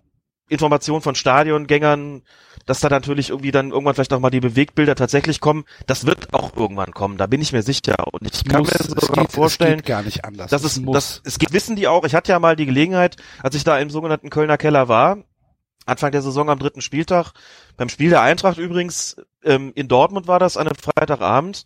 Informationen 0.50 1.02
von 1.02 1.16
Stadiongängern, 1.16 2.24
dass 2.66 2.82
da 2.82 2.90
natürlich 2.90 3.30
irgendwie 3.30 3.52
dann 3.52 3.72
irgendwann 3.72 3.96
vielleicht 3.96 4.12
noch 4.12 4.20
mal 4.20 4.30
die 4.30 4.40
Bewegbilder 4.42 4.96
tatsächlich 4.96 5.40
kommen. 5.40 5.64
Das 5.88 6.06
wird 6.06 6.34
auch 6.34 6.56
irgendwann 6.58 6.92
kommen, 6.92 7.18
da 7.18 7.28
bin 7.28 7.42
ich 7.42 7.54
mir 7.54 7.64
sicher. 7.64 7.96
Und 8.12 8.24
ich 8.34 8.44
kann 8.46 8.60
Muss, 8.62 8.72
mir 8.74 8.84
sogar 9.00 9.26
geht- 9.26 9.32
vorstellen, 9.34 9.80
es 9.80 9.86
gar 9.86 10.04
nicht 10.04 10.26
anders. 10.26 10.52
Das 10.52 10.64
Es 10.64 10.74
ist, 10.78 10.84
muss. 10.84 10.94
das, 10.94 11.22
es 11.24 11.40
geht, 11.40 11.54
wissen 11.54 11.76
die 11.78 11.88
auch. 11.88 12.04
Ich 12.04 12.16
hatte 12.16 12.32
ja 12.34 12.40
mal 12.40 12.56
die 12.58 12.66
Gelegenheit, 12.66 13.16
als 13.42 13.56
ich 13.56 13.64
da 13.64 13.78
im 13.80 13.90
sogenannten 13.90 14.30
Kölner 14.30 14.58
Keller 14.58 14.88
war, 14.90 15.20
Anfang 15.86 16.12
der 16.12 16.22
Saison 16.22 16.50
am 16.50 16.60
dritten 16.60 16.82
Spieltag, 16.82 17.34
beim 17.76 17.90
Spiel 17.90 18.10
der 18.10 18.22
Eintracht 18.22 18.58
übrigens, 18.58 19.16
ähm, 19.44 19.72
in 19.76 19.88
Dortmund 19.88 20.28
war 20.28 20.40
das 20.40 20.58
an 20.58 20.68
einem 20.68 20.76
Freitagabend, 20.76 21.66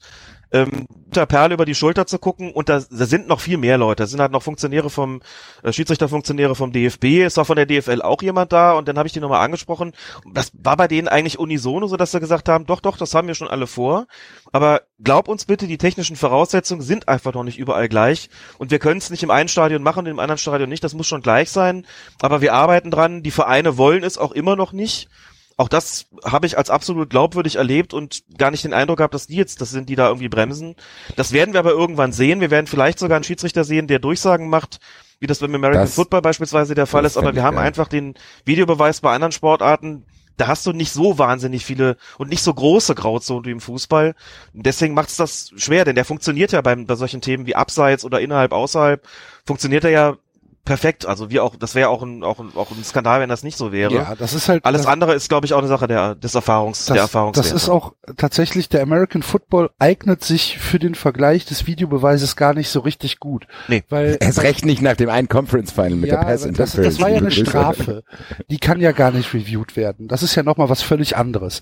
ähm, 0.55 0.87
der 1.15 1.25
Perle 1.25 1.53
über 1.53 1.65
die 1.65 1.75
Schulter 1.75 2.07
zu 2.07 2.17
gucken 2.17 2.51
und 2.51 2.69
da, 2.69 2.81
da 2.89 3.05
sind 3.05 3.27
noch 3.27 3.39
viel 3.39 3.57
mehr 3.57 3.77
Leute. 3.77 4.03
Da 4.03 4.07
sind 4.07 4.19
halt 4.19 4.31
noch 4.31 4.43
Funktionäre 4.43 4.89
vom, 4.89 5.21
äh, 5.63 5.71
Schiedsrichterfunktionäre 5.71 6.55
vom 6.55 6.71
DFB, 6.71 7.23
es 7.23 7.37
war 7.37 7.45
von 7.45 7.55
der 7.57 7.65
DFL 7.65 8.01
auch 8.01 8.21
jemand 8.21 8.53
da 8.53 8.73
und 8.73 8.87
dann 8.87 8.97
habe 8.97 9.07
ich 9.07 9.13
die 9.13 9.19
nochmal 9.19 9.43
angesprochen. 9.43 9.93
Das 10.33 10.51
war 10.53 10.77
bei 10.77 10.87
denen 10.87 11.07
eigentlich 11.07 11.39
unisono, 11.39 11.87
so 11.87 11.97
dass 11.97 12.11
sie 12.11 12.19
gesagt 12.19 12.47
haben, 12.47 12.65
doch, 12.65 12.79
doch, 12.79 12.97
das 12.97 13.13
haben 13.13 13.27
wir 13.27 13.35
schon 13.35 13.47
alle 13.47 13.67
vor. 13.67 14.07
Aber 14.51 14.81
glaub 15.03 15.27
uns 15.27 15.45
bitte, 15.45 15.67
die 15.67 15.77
technischen 15.77 16.15
Voraussetzungen 16.15 16.81
sind 16.81 17.07
einfach 17.07 17.33
noch 17.33 17.43
nicht 17.43 17.59
überall 17.59 17.89
gleich 17.89 18.29
und 18.57 18.71
wir 18.71 18.79
können 18.79 18.99
es 18.99 19.09
nicht 19.09 19.23
im 19.23 19.31
einen 19.31 19.49
Stadion 19.49 19.83
machen 19.83 19.99
und 19.99 20.07
im 20.07 20.19
anderen 20.19 20.37
Stadion 20.37 20.69
nicht. 20.69 20.83
Das 20.83 20.93
muss 20.93 21.07
schon 21.07 21.21
gleich 21.21 21.49
sein. 21.51 21.85
Aber 22.21 22.41
wir 22.41 22.53
arbeiten 22.53 22.91
dran. 22.91 23.23
Die 23.23 23.31
Vereine 23.31 23.77
wollen 23.77 24.03
es 24.03 24.17
auch 24.17 24.31
immer 24.31 24.55
noch 24.55 24.71
nicht. 24.71 25.09
Auch 25.57 25.69
das 25.69 26.07
habe 26.25 26.47
ich 26.47 26.57
als 26.57 26.69
absolut 26.69 27.09
glaubwürdig 27.09 27.55
erlebt 27.55 27.93
und 27.93 28.23
gar 28.37 28.51
nicht 28.51 28.65
den 28.65 28.73
Eindruck 28.73 28.97
gehabt, 28.97 29.13
dass 29.13 29.27
die 29.27 29.37
jetzt 29.37 29.61
das 29.61 29.69
sind, 29.69 29.87
die 29.87 29.95
da 29.95 30.07
irgendwie 30.07 30.27
bremsen. 30.27 30.75
Das 31.15 31.31
werden 31.31 31.53
wir 31.53 31.59
aber 31.61 31.71
irgendwann 31.71 32.11
sehen. 32.11 32.41
Wir 32.41 32.51
werden 32.51 32.67
vielleicht 32.67 32.99
sogar 32.99 33.15
einen 33.15 33.23
Schiedsrichter 33.23 33.63
sehen, 33.63 33.87
der 33.87 33.99
Durchsagen 33.99 34.49
macht, 34.49 34.79
wie 35.19 35.27
das 35.27 35.39
beim 35.39 35.55
American 35.55 35.83
Das- 35.83 35.95
Football 35.95 36.21
beispielsweise 36.21 36.75
der 36.75 36.87
Fall 36.87 37.05
ist. 37.05 37.15
Aber 37.17 37.35
wir 37.35 37.43
haben 37.43 37.55
geil. 37.55 37.65
einfach 37.67 37.87
den 37.87 38.15
Videobeweis 38.43 38.99
bei 38.99 39.13
anderen 39.13 39.31
Sportarten. 39.31 40.05
Da 40.37 40.47
hast 40.47 40.65
du 40.65 40.73
nicht 40.73 40.91
so 40.91 41.17
wahnsinnig 41.17 41.63
viele 41.63 41.95
und 42.17 42.29
nicht 42.29 42.43
so 42.43 42.53
große 42.53 42.93
Grauzonen 42.93 43.45
wie 43.45 43.51
im 43.51 43.61
Fußball. 43.61 44.13
Deswegen 44.51 44.93
macht 44.93 45.07
es 45.07 45.15
das 45.15 45.51
schwer, 45.55 45.85
denn 45.85 45.95
der 45.95 46.03
funktioniert 46.03 46.51
ja 46.51 46.59
beim, 46.59 46.85
bei 46.85 46.95
solchen 46.95 47.21
Themen 47.21 47.45
wie 47.45 47.55
Abseits 47.55 48.03
oder 48.03 48.19
innerhalb, 48.19 48.51
außerhalb, 48.51 49.01
funktioniert 49.45 49.85
er 49.85 49.91
ja 49.91 50.17
perfekt. 50.65 51.05
Also 51.05 51.29
wie 51.29 51.39
auch, 51.39 51.55
das 51.55 51.75
wäre 51.75 51.89
auch 51.89 52.01
ein, 52.03 52.23
auch 52.23 52.39
ein, 52.39 52.51
auch 52.55 52.71
ein 52.71 52.83
Skandal, 52.83 53.21
wenn 53.21 53.29
das 53.29 53.43
nicht 53.43 53.57
so 53.57 53.71
wäre. 53.71 53.93
Ja, 53.93 54.15
das 54.15 54.33
ist 54.33 54.49
halt- 54.49 54.65
Alles 54.65 54.81
das- 54.81 54.91
andere 54.91 55.13
ist, 55.13 55.29
glaube 55.29 55.45
ich, 55.45 55.53
auch 55.53 55.59
eine 55.59 55.67
Sache 55.67 55.87
der, 55.87 56.15
des 56.15 56.35
Erfahrungs, 56.35 56.85
der 56.87 56.95
Das, 56.95 57.03
Erfahrungswerte. 57.05 57.49
das 57.53 57.63
ist 57.63 57.69
auch 57.69 57.93
tatsächlich, 58.17 58.67
der 58.67 58.81
American 58.81 59.21
Football 59.23 59.69
eignet 59.79 60.23
sich 60.23 60.57
für 60.57 60.79
den 60.79 60.95
Vergleich 60.95 61.45
des 61.45 61.67
Videobeweises 61.67 62.35
gar 62.35 62.53
nicht 62.53 62.69
so 62.69 62.81
richtig 62.81 63.19
gut. 63.19 63.47
Nee. 63.67 63.83
Weil, 63.89 64.17
Erst 64.21 64.41
recht 64.41 64.65
nicht 64.65 64.81
nach 64.81 64.95
dem 64.97 65.09
einen 65.09 65.29
Conference 65.29 65.71
Final 65.71 65.91
mit 65.95 66.09
ja, 66.09 66.17
der 66.17 66.23
Pass 66.25 66.41
das, 66.41 66.45
Interference. 66.49 66.95
das 66.95 67.01
war 67.01 67.09
ja 67.09 67.17
eine. 67.17 67.31
Strafe. 67.31 68.03
Die 68.49 68.57
kann 68.59 68.81
ja 68.81 68.91
gar 68.91 69.11
nicht 69.11 69.33
reviewed 69.33 69.75
werden. 69.77 70.07
Das 70.07 70.23
ist 70.23 70.35
ja 70.35 70.43
nochmal 70.43 70.69
was 70.69 70.81
völlig 70.81 71.15
anderes. 71.15 71.61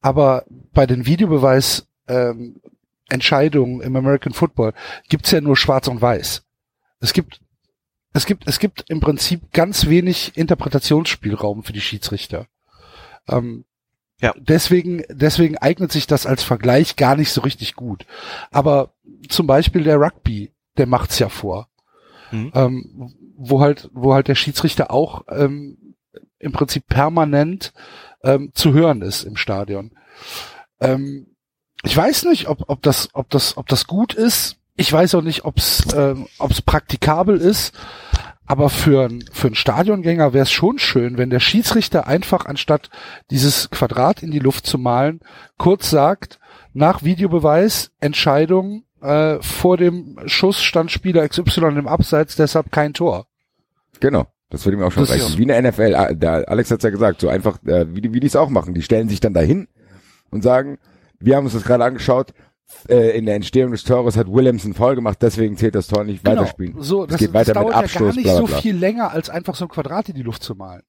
Aber 0.00 0.44
bei 0.72 0.86
den 0.86 1.06
Videobeweis 1.06 1.86
ähm, 2.08 2.60
Entscheidungen 3.08 3.80
im 3.80 3.96
American 3.96 4.32
Football 4.32 4.72
gibt's 5.08 5.30
ja 5.30 5.40
nur 5.40 5.56
Schwarz 5.56 5.88
und 5.88 6.00
Weiß. 6.00 6.42
Es 7.00 7.12
gibt 7.12 7.40
es 8.12 8.26
gibt 8.26 8.46
es 8.46 8.58
gibt 8.58 8.84
im 8.88 9.00
Prinzip 9.00 9.52
ganz 9.52 9.86
wenig 9.86 10.36
Interpretationsspielraum 10.36 11.62
für 11.62 11.72
die 11.72 11.80
Schiedsrichter. 11.80 12.46
Ähm, 13.28 13.64
ja. 14.20 14.34
Deswegen 14.36 15.04
deswegen 15.08 15.56
eignet 15.58 15.92
sich 15.92 16.06
das 16.06 16.26
als 16.26 16.42
Vergleich 16.42 16.96
gar 16.96 17.16
nicht 17.16 17.32
so 17.32 17.40
richtig 17.40 17.74
gut. 17.74 18.06
Aber 18.50 18.92
zum 19.28 19.46
Beispiel 19.46 19.84
der 19.84 20.00
Rugby, 20.00 20.52
der 20.76 20.86
macht's 20.86 21.18
ja 21.18 21.28
vor 21.28 21.70
Mhm. 22.32 22.52
ähm, 22.54 23.12
wo 23.36 23.60
halt, 23.60 23.88
wo 23.92 24.14
halt 24.14 24.28
der 24.28 24.34
Schiedsrichter 24.34 24.90
auch 24.90 25.24
ähm, 25.28 25.94
im 26.38 26.52
Prinzip 26.52 26.86
permanent 26.86 27.72
ähm, 28.22 28.50
zu 28.54 28.72
hören 28.72 29.02
ist 29.02 29.24
im 29.24 29.36
Stadion. 29.36 29.92
Ähm, 30.80 31.34
ich 31.82 31.96
weiß 31.96 32.24
nicht, 32.26 32.48
ob, 32.48 32.68
ob 32.68 32.82
das, 32.82 33.08
ob 33.14 33.30
das, 33.30 33.56
ob 33.56 33.66
das 33.68 33.86
gut 33.86 34.14
ist. 34.14 34.56
Ich 34.80 34.90
weiß 34.90 35.14
auch 35.14 35.22
nicht, 35.22 35.44
ob 35.44 35.58
es, 35.58 35.82
ähm, 35.94 36.26
ob 36.38 36.52
es 36.52 36.62
praktikabel 36.62 37.36
ist. 37.38 37.74
Aber 38.46 38.70
für, 38.70 39.10
für 39.30 39.48
einen 39.48 39.54
Stadiongänger 39.54 40.32
wäre 40.32 40.44
es 40.44 40.50
schon 40.50 40.78
schön, 40.78 41.18
wenn 41.18 41.28
der 41.28 41.38
Schiedsrichter 41.38 42.06
einfach 42.06 42.46
anstatt 42.46 42.88
dieses 43.30 43.68
Quadrat 43.68 44.22
in 44.22 44.30
die 44.30 44.38
Luft 44.38 44.66
zu 44.66 44.78
malen, 44.78 45.20
kurz 45.58 45.90
sagt, 45.90 46.40
nach 46.72 47.04
Videobeweis, 47.04 47.90
Entscheidung, 48.00 48.84
äh, 49.02 49.36
vor 49.42 49.76
dem 49.76 50.18
Schuss 50.24 50.62
stand 50.62 50.90
Spieler 50.90 51.28
XY 51.28 51.78
im 51.78 51.86
Abseits, 51.86 52.34
deshalb 52.36 52.72
kein 52.72 52.94
Tor. 52.94 53.26
Genau. 54.00 54.28
Das 54.48 54.64
würde 54.64 54.78
mir 54.78 54.86
auch 54.86 54.92
schon 54.92 55.02
Das 55.02 55.12
reichen. 55.12 55.36
Wie 55.36 55.42
in 55.42 55.48
der 55.48 55.60
NFL, 55.62 55.94
ah, 55.94 56.12
der 56.14 56.48
Alex 56.48 56.70
hat's 56.70 56.84
ja 56.84 56.90
gesagt, 56.90 57.20
so 57.20 57.28
einfach, 57.28 57.62
äh, 57.66 57.94
wie 57.94 58.00
die, 58.00 58.14
wie 58.14 58.20
die 58.20 58.26
es 58.26 58.34
auch 58.34 58.48
machen. 58.48 58.72
Die 58.72 58.82
stellen 58.82 59.10
sich 59.10 59.20
dann 59.20 59.34
dahin 59.34 59.68
und 60.30 60.42
sagen, 60.42 60.78
wir 61.18 61.36
haben 61.36 61.44
uns 61.44 61.52
das 61.52 61.64
gerade 61.64 61.84
angeschaut, 61.84 62.32
äh, 62.88 63.16
in 63.16 63.26
der 63.26 63.36
Entstehung 63.36 63.72
des 63.72 63.84
Tores 63.84 64.16
hat 64.16 64.28
Williamson 64.28 64.74
Foul 64.74 64.94
gemacht, 64.94 65.18
deswegen 65.20 65.56
zählt 65.56 65.74
das 65.74 65.86
Tor 65.86 66.04
nicht, 66.04 66.24
weiterspielen. 66.24 66.72
Genau. 66.72 66.84
So, 66.84 67.04
es 67.04 67.10
das, 67.10 67.18
geht 67.20 67.32
weiter 67.32 67.54
das 67.54 67.62
mit 67.62 67.72
dauert 67.72 67.84
Abschluss, 67.84 68.00
ja 68.00 68.06
gar 68.06 68.14
nicht 68.14 68.22
bla, 68.24 68.32
bla, 68.32 68.40
so 68.40 68.46
bla. 68.46 68.58
viel 68.58 68.76
länger, 68.76 69.10
als 69.12 69.30
einfach 69.30 69.54
so 69.54 69.64
ein 69.64 69.68
Quadrat 69.68 70.08
in 70.08 70.14
die 70.14 70.22
Luft 70.22 70.42
zu 70.42 70.54
malen. 70.54 70.82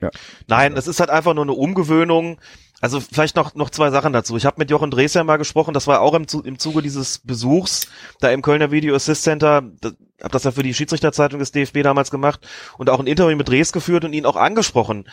Ja. 0.00 0.10
Nein, 0.46 0.76
es 0.76 0.86
ist 0.86 1.00
halt 1.00 1.10
einfach 1.10 1.34
nur 1.34 1.44
eine 1.44 1.52
Umgewöhnung. 1.52 2.40
Also 2.80 3.00
vielleicht 3.00 3.36
noch 3.36 3.54
noch 3.54 3.68
zwei 3.68 3.90
Sachen 3.90 4.14
dazu. 4.14 4.36
Ich 4.38 4.46
habe 4.46 4.56
mit 4.58 4.70
Jochen 4.70 4.90
Drees 4.90 5.12
ja 5.12 5.22
mal 5.22 5.36
gesprochen, 5.36 5.74
das 5.74 5.86
war 5.86 6.00
auch 6.00 6.14
im, 6.14 6.24
im 6.44 6.58
Zuge 6.58 6.80
dieses 6.80 7.18
Besuchs 7.18 7.88
da 8.20 8.30
im 8.30 8.40
Kölner 8.40 8.70
Video 8.70 8.94
Assist 8.94 9.22
Center. 9.22 9.62
Da, 9.82 9.90
hab 10.22 10.32
das 10.32 10.44
ja 10.44 10.52
für 10.52 10.62
die 10.62 10.72
Schiedsrichterzeitung 10.72 11.38
des 11.38 11.52
DFB 11.52 11.82
damals 11.82 12.10
gemacht 12.10 12.46
und 12.78 12.88
auch 12.88 12.98
ein 12.98 13.06
Interview 13.06 13.36
mit 13.36 13.48
Drees 13.48 13.72
geführt 13.72 14.06
und 14.06 14.14
ihn 14.14 14.24
auch 14.24 14.36
angesprochen 14.36 15.04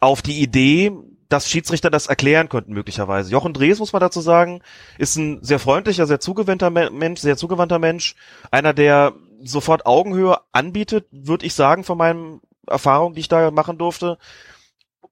auf 0.00 0.22
die 0.22 0.40
Idee, 0.40 0.92
dass 1.28 1.48
Schiedsrichter 1.48 1.90
das 1.90 2.06
erklären 2.06 2.48
könnten 2.48 2.72
möglicherweise. 2.72 3.30
Jochen 3.30 3.54
Drees, 3.54 3.78
muss 3.78 3.92
man 3.92 4.00
dazu 4.00 4.20
sagen, 4.20 4.62
ist 4.98 5.16
ein 5.16 5.42
sehr 5.42 5.58
freundlicher, 5.58 6.06
sehr 6.06 6.20
zugewandter 6.20 6.70
Me- 6.70 6.90
Mensch, 6.90 7.20
sehr 7.20 7.36
zugewandter 7.36 7.78
Mensch, 7.78 8.14
einer, 8.50 8.72
der 8.74 9.14
sofort 9.42 9.86
Augenhöhe 9.86 10.38
anbietet, 10.52 11.06
würde 11.10 11.46
ich 11.46 11.54
sagen, 11.54 11.84
von 11.84 11.98
meinen 11.98 12.40
Erfahrungen, 12.66 13.14
die 13.14 13.20
ich 13.20 13.28
da 13.28 13.50
machen 13.50 13.78
durfte. 13.78 14.18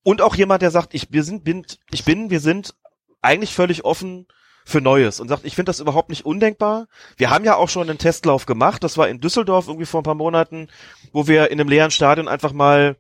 Und 0.03 0.23
auch 0.23 0.35
jemand, 0.35 0.63
der 0.63 0.71
sagt, 0.71 0.95
ich, 0.95 1.13
wir 1.13 1.23
sind, 1.23 1.45
bin, 1.45 1.65
ich 1.91 2.05
bin, 2.05 2.31
wir 2.31 2.41
sind 2.41 2.75
eigentlich 3.21 3.55
völlig 3.55 3.85
offen 3.85 4.27
für 4.65 4.81
Neues 4.81 5.21
und 5.21 5.29
sagt, 5.29 5.45
ich 5.45 5.55
finde 5.55 5.71
das 5.71 5.81
überhaupt 5.81 6.09
nicht 6.09 6.25
undenkbar. 6.25 6.87
Wir 7.17 7.31
haben 7.31 7.45
ja 7.45 7.57
auch 7.57 7.69
schon 7.69 7.89
einen 7.89 7.99
Testlauf 7.99 8.47
gemacht, 8.47 8.85
das 8.85 8.97
war 8.97 9.09
in 9.09 9.21
Düsseldorf 9.21 9.67
irgendwie 9.69 9.87
vor 9.87 10.01
ein 10.01 10.05
paar 10.05 10.15
Monaten, 10.15 10.69
wo 11.13 11.27
wir 11.27 11.51
in 11.51 11.61
einem 11.61 11.69
leeren 11.69 11.91
Stadion 11.91 12.29
einfach 12.29 12.53
mal 12.53 12.97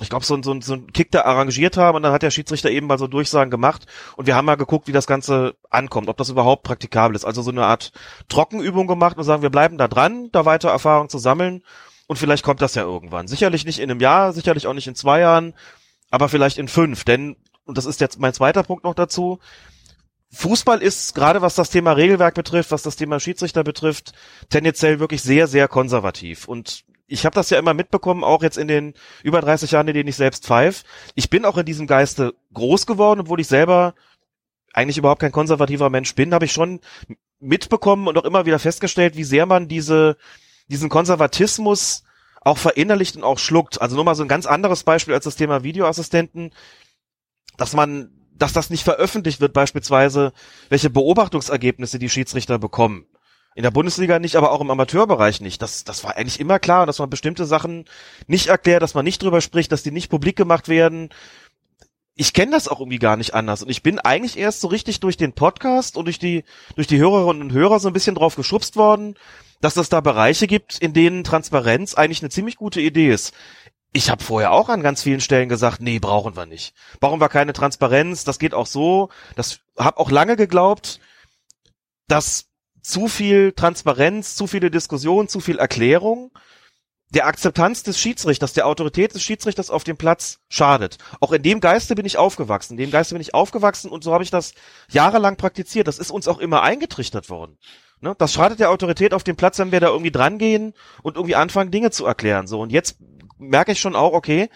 ich 0.00 0.08
glaube, 0.10 0.24
so, 0.24 0.34
ein- 0.34 0.42
so, 0.42 0.52
ein- 0.52 0.62
so 0.62 0.74
ein 0.74 0.92
Kick 0.92 1.10
da 1.10 1.22
arrangiert 1.22 1.76
haben 1.76 1.96
und 1.96 2.02
dann 2.02 2.12
hat 2.12 2.22
der 2.22 2.30
Schiedsrichter 2.30 2.70
eben 2.70 2.86
mal 2.86 2.98
so 2.98 3.06
Durchsagen 3.06 3.50
gemacht 3.50 3.86
und 4.16 4.26
wir 4.26 4.36
haben 4.36 4.44
mal 4.46 4.56
geguckt, 4.56 4.86
wie 4.86 4.92
das 4.92 5.06
Ganze 5.06 5.56
ankommt, 5.70 6.08
ob 6.08 6.16
das 6.16 6.28
überhaupt 6.28 6.62
praktikabel 6.62 7.16
ist. 7.16 7.24
Also 7.24 7.42
so 7.42 7.50
eine 7.50 7.66
Art 7.66 7.92
Trockenübung 8.28 8.86
gemacht 8.86 9.16
und 9.16 9.24
sagen, 9.24 9.42
wir 9.42 9.50
bleiben 9.50 9.78
da 9.78 9.88
dran, 9.88 10.28
da 10.32 10.44
weiter 10.44 10.70
Erfahrung 10.70 11.08
zu 11.08 11.18
sammeln 11.18 11.62
und 12.06 12.16
vielleicht 12.16 12.44
kommt 12.44 12.62
das 12.62 12.74
ja 12.74 12.82
irgendwann. 12.82 13.26
Sicherlich 13.28 13.64
nicht 13.64 13.78
in 13.80 13.90
einem 13.90 14.00
Jahr, 14.00 14.32
sicherlich 14.32 14.66
auch 14.66 14.74
nicht 14.74 14.86
in 14.86 14.94
zwei 14.94 15.20
Jahren, 15.20 15.54
aber 16.10 16.28
vielleicht 16.28 16.58
in 16.58 16.68
fünf, 16.68 17.04
denn, 17.04 17.36
und 17.64 17.76
das 17.76 17.84
ist 17.84 18.00
jetzt 18.00 18.18
mein 18.20 18.32
zweiter 18.32 18.62
Punkt 18.62 18.84
noch 18.84 18.94
dazu, 18.94 19.40
Fußball 20.30 20.82
ist, 20.82 21.14
gerade 21.14 21.40
was 21.40 21.54
das 21.54 21.70
Thema 21.70 21.92
Regelwerk 21.92 22.34
betrifft, 22.34 22.70
was 22.70 22.82
das 22.82 22.96
Thema 22.96 23.18
Schiedsrichter 23.18 23.64
betrifft, 23.64 24.12
tendenziell 24.50 25.00
wirklich 25.00 25.22
sehr, 25.22 25.46
sehr 25.46 25.68
konservativ. 25.68 26.46
Und 26.46 26.84
ich 27.08 27.24
habe 27.24 27.34
das 27.34 27.50
ja 27.50 27.58
immer 27.58 27.74
mitbekommen, 27.74 28.22
auch 28.22 28.42
jetzt 28.42 28.58
in 28.58 28.68
den 28.68 28.94
über 29.22 29.40
30 29.40 29.70
Jahren, 29.70 29.88
in 29.88 29.94
denen 29.94 30.08
ich 30.08 30.16
selbst 30.16 30.44
pfeife. 30.44 30.84
Ich 31.14 31.30
bin 31.30 31.44
auch 31.44 31.56
in 31.56 31.66
diesem 31.66 31.86
Geiste 31.86 32.34
groß 32.52 32.86
geworden, 32.86 33.20
obwohl 33.20 33.40
ich 33.40 33.48
selber 33.48 33.94
eigentlich 34.74 34.98
überhaupt 34.98 35.22
kein 35.22 35.32
konservativer 35.32 35.88
Mensch 35.90 36.14
bin, 36.14 36.34
habe 36.34 36.44
ich 36.44 36.52
schon 36.52 36.80
mitbekommen 37.40 38.06
und 38.06 38.18
auch 38.18 38.24
immer 38.24 38.46
wieder 38.46 38.58
festgestellt, 38.58 39.16
wie 39.16 39.24
sehr 39.24 39.46
man 39.46 39.68
diese, 39.68 40.18
diesen 40.68 40.90
Konservatismus 40.90 42.04
auch 42.42 42.58
verinnerlicht 42.58 43.16
und 43.16 43.24
auch 43.24 43.38
schluckt. 43.38 43.80
Also 43.80 43.96
nur 43.96 44.04
mal 44.04 44.14
so 44.14 44.22
ein 44.22 44.28
ganz 44.28 44.46
anderes 44.46 44.84
Beispiel 44.84 45.14
als 45.14 45.24
das 45.24 45.36
Thema 45.36 45.62
Videoassistenten, 45.62 46.52
dass 47.56 47.72
man, 47.72 48.10
dass 48.34 48.52
das 48.52 48.70
nicht 48.70 48.84
veröffentlicht 48.84 49.40
wird, 49.40 49.54
beispielsweise, 49.54 50.32
welche 50.68 50.90
Beobachtungsergebnisse 50.90 51.98
die 51.98 52.10
Schiedsrichter 52.10 52.58
bekommen. 52.58 53.06
In 53.54 53.64
der 53.64 53.70
Bundesliga 53.70 54.18
nicht, 54.18 54.36
aber 54.36 54.52
auch 54.52 54.60
im 54.60 54.70
Amateurbereich 54.70 55.40
nicht. 55.40 55.60
Das, 55.62 55.82
das 55.82 56.04
war 56.04 56.16
eigentlich 56.16 56.38
immer 56.38 56.58
klar, 56.58 56.86
dass 56.86 57.00
man 57.00 57.10
bestimmte 57.10 57.44
Sachen 57.44 57.86
nicht 58.26 58.46
erklärt, 58.46 58.82
dass 58.82 58.94
man 58.94 59.04
nicht 59.04 59.22
drüber 59.22 59.40
spricht, 59.40 59.72
dass 59.72 59.82
die 59.82 59.90
nicht 59.90 60.10
publik 60.10 60.36
gemacht 60.36 60.68
werden. 60.68 61.08
Ich 62.14 62.32
kenne 62.32 62.52
das 62.52 62.68
auch 62.68 62.80
irgendwie 62.80 62.98
gar 62.98 63.16
nicht 63.16 63.34
anders. 63.34 63.62
Und 63.62 63.68
ich 63.68 63.82
bin 63.82 63.98
eigentlich 63.98 64.38
erst 64.38 64.60
so 64.60 64.68
richtig 64.68 65.00
durch 65.00 65.16
den 65.16 65.32
Podcast 65.32 65.96
und 65.96 66.04
durch 66.04 66.18
die, 66.18 66.44
durch 66.76 66.86
die 66.86 66.98
Hörerinnen 66.98 67.42
und 67.42 67.52
Hörer 67.52 67.80
so 67.80 67.88
ein 67.88 67.92
bisschen 67.92 68.14
drauf 68.14 68.36
geschubst 68.36 68.76
worden, 68.76 69.16
dass 69.60 69.76
es 69.76 69.88
da 69.88 70.00
Bereiche 70.00 70.46
gibt, 70.46 70.78
in 70.78 70.92
denen 70.92 71.24
Transparenz 71.24 71.94
eigentlich 71.94 72.22
eine 72.22 72.30
ziemlich 72.30 72.56
gute 72.56 72.80
Idee 72.80 73.10
ist. 73.10 73.34
Ich 73.92 74.10
habe 74.10 74.22
vorher 74.22 74.52
auch 74.52 74.68
an 74.68 74.82
ganz 74.82 75.02
vielen 75.02 75.20
Stellen 75.20 75.48
gesagt, 75.48 75.80
nee, 75.80 75.98
brauchen 75.98 76.36
wir 76.36 76.46
nicht. 76.46 76.74
Brauchen 77.00 77.20
wir 77.20 77.28
keine 77.28 77.52
Transparenz, 77.54 78.24
das 78.24 78.38
geht 78.38 78.54
auch 78.54 78.66
so. 78.66 79.08
Das 79.34 79.60
habe 79.78 79.98
auch 79.98 80.10
lange 80.10 80.36
geglaubt, 80.36 81.00
dass 82.06 82.47
zu 82.88 83.08
viel 83.08 83.52
Transparenz, 83.52 84.34
zu 84.34 84.46
viele 84.46 84.70
Diskussionen, 84.70 85.28
zu 85.28 85.40
viel 85.40 85.58
Erklärung 85.58 86.30
der 87.10 87.26
Akzeptanz 87.26 87.82
des 87.82 87.98
Schiedsrichters, 87.98 88.52
der 88.52 88.66
Autorität 88.66 89.14
des 89.14 89.22
Schiedsrichters 89.22 89.70
auf 89.70 89.84
dem 89.84 89.96
Platz 89.96 90.40
schadet. 90.48 90.98
Auch 91.20 91.32
in 91.32 91.42
dem 91.42 91.60
Geiste 91.60 91.94
bin 91.94 92.04
ich 92.04 92.18
aufgewachsen. 92.18 92.74
In 92.74 92.78
dem 92.78 92.90
Geiste 92.90 93.14
bin 93.14 93.22
ich 93.22 93.32
aufgewachsen 93.34 93.90
und 93.90 94.04
so 94.04 94.12
habe 94.12 94.24
ich 94.24 94.30
das 94.30 94.52
jahrelang 94.90 95.36
praktiziert. 95.36 95.88
Das 95.88 95.98
ist 95.98 96.10
uns 96.10 96.28
auch 96.28 96.38
immer 96.38 96.62
eingetrichtert 96.62 97.30
worden. 97.30 97.56
Ne? 98.00 98.14
Das 98.18 98.32
schadet 98.34 98.60
der 98.60 98.70
Autorität 98.70 99.14
auf 99.14 99.24
dem 99.24 99.36
Platz, 99.36 99.58
wenn 99.58 99.72
wir 99.72 99.80
da 99.80 99.88
irgendwie 99.88 100.10
drangehen 100.10 100.74
und 101.02 101.16
irgendwie 101.16 101.36
anfangen, 101.36 101.70
Dinge 101.70 101.90
zu 101.90 102.04
erklären. 102.04 102.46
So 102.46 102.60
und 102.60 102.72
jetzt 102.72 102.98
merke 103.38 103.72
ich 103.72 103.80
schon 103.80 103.96
auch, 103.96 104.12
okay, 104.12 104.50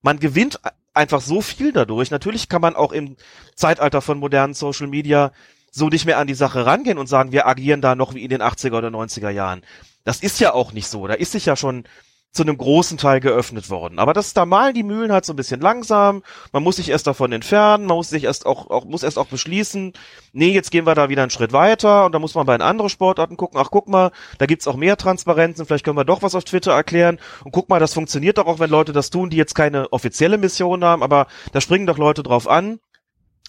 man 0.00 0.18
gewinnt 0.18 0.60
einfach 0.94 1.20
so 1.20 1.42
viel 1.42 1.72
dadurch. 1.72 2.10
Natürlich 2.10 2.48
kann 2.48 2.62
man 2.62 2.74
auch 2.74 2.92
im 2.92 3.16
Zeitalter 3.54 4.00
von 4.00 4.18
modernen 4.18 4.54
Social 4.54 4.86
Media 4.86 5.32
so 5.78 5.88
nicht 5.88 6.04
mehr 6.04 6.18
an 6.18 6.26
die 6.26 6.34
Sache 6.34 6.66
rangehen 6.66 6.98
und 6.98 7.06
sagen, 7.06 7.32
wir 7.32 7.46
agieren 7.46 7.80
da 7.80 7.94
noch 7.94 8.14
wie 8.14 8.24
in 8.24 8.30
den 8.30 8.42
80er 8.42 8.76
oder 8.76 8.88
90er 8.88 9.30
Jahren. 9.30 9.62
Das 10.04 10.20
ist 10.20 10.40
ja 10.40 10.52
auch 10.52 10.72
nicht 10.72 10.88
so. 10.88 11.06
Da 11.06 11.14
ist 11.14 11.32
sich 11.32 11.46
ja 11.46 11.56
schon 11.56 11.84
zu 12.30 12.42
einem 12.42 12.58
großen 12.58 12.98
Teil 12.98 13.20
geöffnet 13.20 13.70
worden. 13.70 13.98
Aber 13.98 14.12
das, 14.12 14.34
da 14.34 14.44
malen 14.44 14.74
die 14.74 14.82
Mühlen 14.82 15.10
halt 15.10 15.24
so 15.24 15.32
ein 15.32 15.36
bisschen 15.36 15.60
langsam. 15.60 16.22
Man 16.52 16.62
muss 16.62 16.76
sich 16.76 16.90
erst 16.90 17.06
davon 17.06 17.32
entfernen. 17.32 17.86
Man 17.86 17.96
muss 17.96 18.10
sich 18.10 18.24
erst 18.24 18.46
auch, 18.46 18.70
auch, 18.70 18.84
muss 18.84 19.02
erst 19.02 19.18
auch 19.18 19.26
beschließen. 19.26 19.92
Nee, 20.32 20.50
jetzt 20.50 20.70
gehen 20.70 20.86
wir 20.86 20.94
da 20.94 21.08
wieder 21.08 21.22
einen 21.22 21.30
Schritt 21.30 21.52
weiter. 21.52 22.04
Und 22.04 22.12
da 22.12 22.18
muss 22.18 22.34
man 22.34 22.46
bei 22.46 22.56
den 22.56 22.62
anderen 22.62 22.90
Sportarten 22.90 23.36
gucken. 23.36 23.58
Ach, 23.60 23.70
guck 23.70 23.88
mal, 23.88 24.12
da 24.38 24.46
gibt's 24.46 24.68
auch 24.68 24.76
mehr 24.76 24.96
Transparenzen. 24.96 25.66
Vielleicht 25.66 25.84
können 25.84 25.96
wir 25.96 26.04
doch 26.04 26.22
was 26.22 26.34
auf 26.34 26.44
Twitter 26.44 26.72
erklären. 26.72 27.18
Und 27.44 27.52
guck 27.52 27.68
mal, 27.70 27.80
das 27.80 27.94
funktioniert 27.94 28.38
doch 28.38 28.46
auch, 28.46 28.58
wenn 28.58 28.70
Leute 28.70 28.92
das 28.92 29.10
tun, 29.10 29.30
die 29.30 29.36
jetzt 29.36 29.54
keine 29.54 29.92
offizielle 29.92 30.38
Mission 30.38 30.84
haben. 30.84 31.02
Aber 31.02 31.26
da 31.52 31.60
springen 31.60 31.86
doch 31.86 31.98
Leute 31.98 32.22
drauf 32.22 32.46
an. 32.46 32.78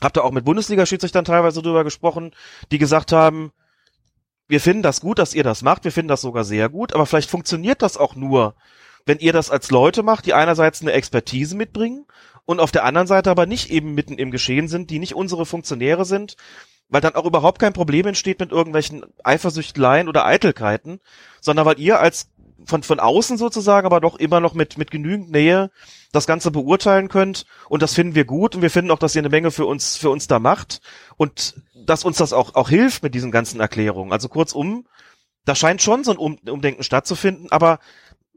Habt 0.01 0.17
ihr 0.17 0.23
auch 0.23 0.31
mit 0.31 0.45
Bundesliga-Schiedsrichtern 0.45 1.25
teilweise 1.25 1.61
drüber 1.61 1.83
gesprochen, 1.83 2.31
die 2.71 2.77
gesagt 2.77 3.11
haben, 3.11 3.51
wir 4.47 4.61
finden 4.61 4.81
das 4.81 5.01
gut, 5.01 5.19
dass 5.19 5.33
ihr 5.33 5.43
das 5.43 5.61
macht, 5.61 5.83
wir 5.83 5.91
finden 5.91 6.07
das 6.07 6.21
sogar 6.21 6.43
sehr 6.43 6.69
gut, 6.69 6.93
aber 6.93 7.05
vielleicht 7.05 7.29
funktioniert 7.29 7.81
das 7.81 7.97
auch 7.97 8.15
nur, 8.15 8.55
wenn 9.05 9.19
ihr 9.19 9.33
das 9.33 9.51
als 9.51 9.71
Leute 9.71 10.03
macht, 10.03 10.25
die 10.25 10.33
einerseits 10.33 10.81
eine 10.81 10.93
Expertise 10.93 11.55
mitbringen 11.55 12.05
und 12.45 12.59
auf 12.59 12.71
der 12.71 12.83
anderen 12.83 13.07
Seite 13.07 13.29
aber 13.29 13.45
nicht 13.45 13.69
eben 13.69 13.93
mitten 13.93 14.17
im 14.17 14.31
Geschehen 14.31 14.67
sind, 14.67 14.89
die 14.89 14.99
nicht 14.99 15.15
unsere 15.15 15.45
Funktionäre 15.45 16.05
sind, 16.05 16.35
weil 16.89 17.01
dann 17.01 17.15
auch 17.15 17.25
überhaupt 17.25 17.59
kein 17.59 17.73
Problem 17.73 18.07
entsteht 18.07 18.39
mit 18.39 18.51
irgendwelchen 18.51 19.05
Eifersüchteleien 19.23 20.07
oder 20.07 20.25
Eitelkeiten, 20.25 20.99
sondern 21.39 21.65
weil 21.65 21.79
ihr 21.79 21.99
als 21.99 22.29
von, 22.65 22.83
von 22.83 22.99
außen 22.99 23.37
sozusagen, 23.37 23.85
aber 23.85 23.99
doch 23.99 24.15
immer 24.15 24.39
noch 24.39 24.53
mit, 24.53 24.77
mit 24.77 24.91
genügend 24.91 25.31
Nähe 25.31 25.71
das 26.11 26.27
Ganze 26.27 26.51
beurteilen 26.51 27.09
könnt. 27.09 27.45
Und 27.67 27.81
das 27.81 27.93
finden 27.93 28.15
wir 28.15 28.25
gut. 28.25 28.55
Und 28.55 28.61
wir 28.61 28.71
finden 28.71 28.91
auch, 28.91 28.99
dass 28.99 29.15
ihr 29.15 29.21
eine 29.21 29.29
Menge 29.29 29.51
für 29.51 29.65
uns, 29.65 29.95
für 29.95 30.09
uns 30.09 30.27
da 30.27 30.39
macht. 30.39 30.81
Und 31.17 31.55
dass 31.85 32.03
uns 32.03 32.17
das 32.17 32.33
auch, 32.33 32.55
auch 32.55 32.69
hilft 32.69 33.03
mit 33.03 33.15
diesen 33.15 33.31
ganzen 33.31 33.59
Erklärungen. 33.59 34.11
Also 34.11 34.29
kurzum, 34.29 34.85
da 35.45 35.55
scheint 35.55 35.81
schon 35.81 36.03
so 36.03 36.11
ein 36.11 36.17
um 36.17 36.37
Umdenken 36.47 36.83
stattzufinden, 36.83 37.47
aber 37.51 37.79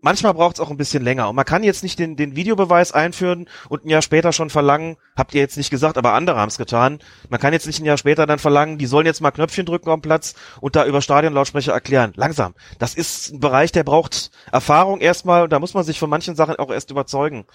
manchmal 0.02 0.34
braucht 0.34 0.56
es 0.56 0.60
auch 0.60 0.70
ein 0.70 0.76
bisschen 0.76 1.02
länger. 1.02 1.31
Und 1.31 1.36
man 1.36 1.47
kann 1.47 1.62
jetzt 1.62 1.82
nicht 1.82 1.98
den, 1.98 2.16
den 2.16 2.36
Videobeweis 2.36 2.92
einführen 2.92 3.48
und 3.70 3.84
ein 3.86 3.89
Jahr 3.89 4.02
später 4.02 4.32
schon 4.32 4.50
verlangen, 4.50 4.97
habt 5.16 5.32
ihr 5.34 5.40
jetzt 5.40 5.56
nicht 5.56 5.70
gesagt, 5.70 5.97
aber 5.97 6.12
andere 6.12 6.36
haben 6.36 6.48
es 6.48 6.58
getan. 6.58 6.98
Man 7.31 7.40
kann 7.40 7.55
jetzt 7.55 7.66
nicht 7.66 7.81
ein 7.81 7.86
Jahr 7.86 7.97
später 7.97 8.26
dann 8.26 8.39
verlangen, 8.39 8.76
die 8.76 8.86
sollen 8.86 9.06
jetzt 9.06 9.20
mal 9.22 9.31
Knöpfchen 9.31 9.64
drücken 9.64 9.89
am 9.89 10.02
Platz 10.02 10.34
und 10.60 10.76
da 10.76 10.84
über 10.84 11.00
Stadionlautsprecher 11.00 11.72
erklären. 11.72 12.12
Langsam. 12.16 12.55
Das 12.78 12.94
ist 12.94 13.32
ein 13.32 13.40
Bereich, 13.40 13.72
der 13.72 13.84
braucht 13.84 14.31
Erfahrung 14.52 15.00
erstmal 15.00 15.44
und 15.44 15.50
da 15.52 15.58
muss 15.58 15.72
man 15.74 15.84
sich 15.84 15.98
von 15.98 16.10
manchen 16.10 16.34
Sachen 16.36 16.56
auch 16.56 16.70
erst 16.70 16.90
überzeugen 16.90 17.47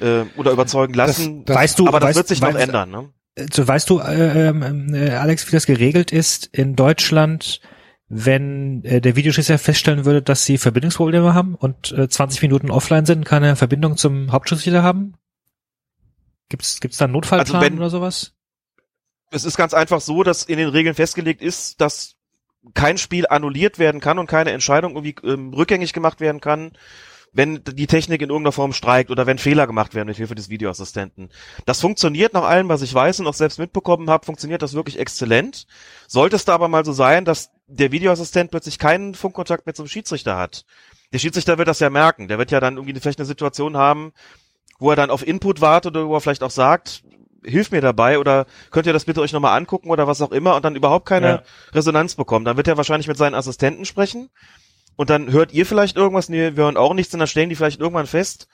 äh, 0.00 0.20
oder 0.36 0.52
überzeugen 0.52 0.94
lassen. 0.94 1.44
Das- 1.44 1.56
weißt 1.56 1.78
du- 1.78 1.88
aber 1.88 1.98
das 2.00 2.10
weißt- 2.10 2.14
wird 2.16 2.28
sich 2.28 2.40
noch 2.40 2.48
weißt- 2.50 2.58
ändern. 2.58 2.90
Ne? 2.90 3.08
So, 3.52 3.66
weißt 3.66 3.90
du, 3.90 3.98
äh, 3.98 4.48
ähm, 4.50 4.94
äh, 4.94 5.10
Alex, 5.10 5.48
wie 5.48 5.52
das 5.52 5.66
geregelt 5.66 6.12
ist 6.12 6.46
in 6.52 6.76
Deutschland, 6.76 7.60
wenn 8.08 8.84
äh, 8.84 9.00
der 9.00 9.16
Videoschiedsrichter 9.16 9.62
feststellen 9.62 10.04
würde, 10.04 10.22
dass 10.22 10.44
sie 10.44 10.58
Verbindungsprobleme 10.58 11.34
haben 11.34 11.54
und 11.54 11.92
äh, 11.92 12.08
20 12.08 12.42
Minuten 12.42 12.70
offline 12.70 13.06
sind, 13.06 13.24
keine 13.24 13.56
Verbindung 13.56 13.96
zum 13.96 14.32
Hauptschiedsrichter 14.32 14.82
haben? 14.82 15.14
Gibt's 16.48 16.80
gibt's 16.80 16.98
da 16.98 17.06
einen 17.06 17.14
Notfallplan 17.14 17.56
Also 17.56 17.66
wenn- 17.66 17.78
oder 17.78 17.90
sowas? 17.90 18.32
Es 19.30 19.44
ist 19.44 19.56
ganz 19.56 19.74
einfach 19.74 20.00
so, 20.00 20.22
dass 20.22 20.44
in 20.44 20.58
den 20.58 20.68
Regeln 20.68 20.94
festgelegt 20.94 21.42
ist, 21.42 21.80
dass 21.80 22.14
kein 22.74 22.98
Spiel 22.98 23.26
annulliert 23.26 23.78
werden 23.78 24.00
kann 24.00 24.18
und 24.18 24.26
keine 24.26 24.52
Entscheidung 24.52 24.94
irgendwie 24.94 25.16
ähm, 25.26 25.52
rückgängig 25.52 25.92
gemacht 25.92 26.20
werden 26.20 26.40
kann, 26.40 26.72
wenn 27.32 27.62
die 27.64 27.88
Technik 27.88 28.22
in 28.22 28.30
irgendeiner 28.30 28.52
Form 28.52 28.72
streikt 28.72 29.10
oder 29.10 29.26
wenn 29.26 29.38
Fehler 29.38 29.66
gemacht 29.66 29.94
werden 29.94 30.06
mit 30.06 30.16
Hilfe 30.16 30.36
des 30.36 30.48
Videoassistenten. 30.50 31.30
Das 31.66 31.80
funktioniert 31.80 32.32
nach 32.32 32.44
allem, 32.44 32.68
was 32.68 32.80
ich 32.80 32.94
weiß 32.94 33.20
und 33.20 33.26
auch 33.26 33.34
selbst 33.34 33.58
mitbekommen 33.58 34.08
habe, 34.08 34.24
funktioniert 34.24 34.62
das 34.62 34.74
wirklich 34.74 34.98
exzellent. 34.98 35.66
Sollte 36.06 36.36
es 36.36 36.44
da 36.44 36.54
aber 36.54 36.68
mal 36.68 36.84
so 36.84 36.92
sein, 36.92 37.24
dass 37.24 37.50
der 37.66 37.92
Videoassistent 37.92 38.50
plötzlich 38.50 38.78
keinen 38.78 39.14
Funkkontakt 39.14 39.66
mehr 39.66 39.74
zum 39.74 39.86
Schiedsrichter 39.86 40.36
hat. 40.36 40.64
Der 41.12 41.18
Schiedsrichter 41.18 41.58
wird 41.58 41.68
das 41.68 41.80
ja 41.80 41.90
merken. 41.90 42.28
Der 42.28 42.38
wird 42.38 42.50
ja 42.50 42.60
dann 42.60 42.76
irgendwie 42.76 42.98
vielleicht 43.00 43.18
eine 43.18 43.26
Situation 43.26 43.76
haben, 43.76 44.12
wo 44.78 44.90
er 44.90 44.96
dann 44.96 45.10
auf 45.10 45.26
Input 45.26 45.60
wartet 45.60 45.96
oder 45.96 46.08
wo 46.08 46.14
er 46.14 46.20
vielleicht 46.20 46.42
auch 46.42 46.50
sagt, 46.50 47.02
hilf 47.44 47.70
mir 47.70 47.80
dabei 47.80 48.18
oder 48.18 48.46
könnt 48.70 48.86
ihr 48.86 48.92
das 48.92 49.04
bitte 49.04 49.20
euch 49.20 49.32
nochmal 49.32 49.56
angucken 49.56 49.90
oder 49.90 50.06
was 50.06 50.22
auch 50.22 50.32
immer 50.32 50.56
und 50.56 50.64
dann 50.64 50.76
überhaupt 50.76 51.06
keine 51.06 51.26
Ja. 51.26 51.42
Resonanz 51.72 52.14
bekommen. 52.14 52.44
Dann 52.44 52.56
wird 52.56 52.68
er 52.68 52.76
wahrscheinlich 52.76 53.08
mit 53.08 53.16
seinen 53.18 53.34
Assistenten 53.34 53.84
sprechen 53.84 54.30
und 54.96 55.10
dann 55.10 55.30
hört 55.30 55.52
ihr 55.52 55.66
vielleicht 55.66 55.96
irgendwas, 55.96 56.28
nee, 56.28 56.56
wir 56.56 56.64
hören 56.64 56.76
auch 56.76 56.94
nichts 56.94 57.12
und 57.12 57.20
dann 57.20 57.28
stellen 57.28 57.48
die 57.50 57.56
vielleicht 57.56 57.80
irgendwann 57.80 58.06
fest, 58.06 58.48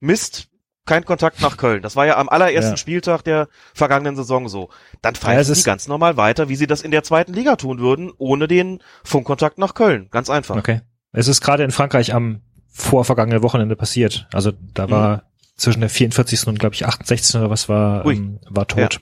Mist, 0.00 0.48
kein 0.86 1.04
Kontakt 1.04 1.40
nach 1.42 1.56
Köln. 1.56 1.82
Das 1.82 1.96
war 1.96 2.06
ja 2.06 2.16
am 2.16 2.28
allerersten 2.28 2.72
Ja. 2.72 2.76
Spieltag 2.76 3.22
der 3.22 3.48
vergangenen 3.74 4.16
Saison 4.16 4.48
so. 4.48 4.70
Dann 5.02 5.14
Ja, 5.14 5.20
pfeifen 5.20 5.52
es 5.52 5.58
die 5.58 5.64
ganz 5.64 5.88
normal 5.88 6.16
weiter, 6.16 6.48
wie 6.48 6.56
sie 6.56 6.66
das 6.66 6.82
in 6.82 6.90
der 6.90 7.02
zweiten 7.02 7.32
Liga 7.34 7.56
tun 7.56 7.78
würden, 7.80 8.12
ohne 8.16 8.48
den 8.48 8.80
Funkkontakt 9.04 9.58
nach 9.58 9.74
Köln. 9.74 10.08
Ganz 10.10 10.30
einfach. 10.30 10.56
Okay. 10.56 10.80
Es 11.12 11.28
ist 11.28 11.40
gerade 11.40 11.64
in 11.64 11.70
Frankreich 11.70 12.14
am 12.14 12.40
vorvergangenen 12.70 13.42
Wochenende 13.42 13.74
passiert. 13.76 14.26
Also 14.32 14.52
da 14.74 14.90
war 14.90 15.22
zwischen 15.56 15.80
der 15.80 15.88
44. 15.88 16.46
und 16.46 16.58
glaube 16.58 16.74
ich 16.74 16.86
68. 16.86 17.36
oder 17.36 17.50
was 17.50 17.68
war 17.68 18.04
ähm, 18.06 18.38
war 18.48 18.66
tot. 18.66 19.00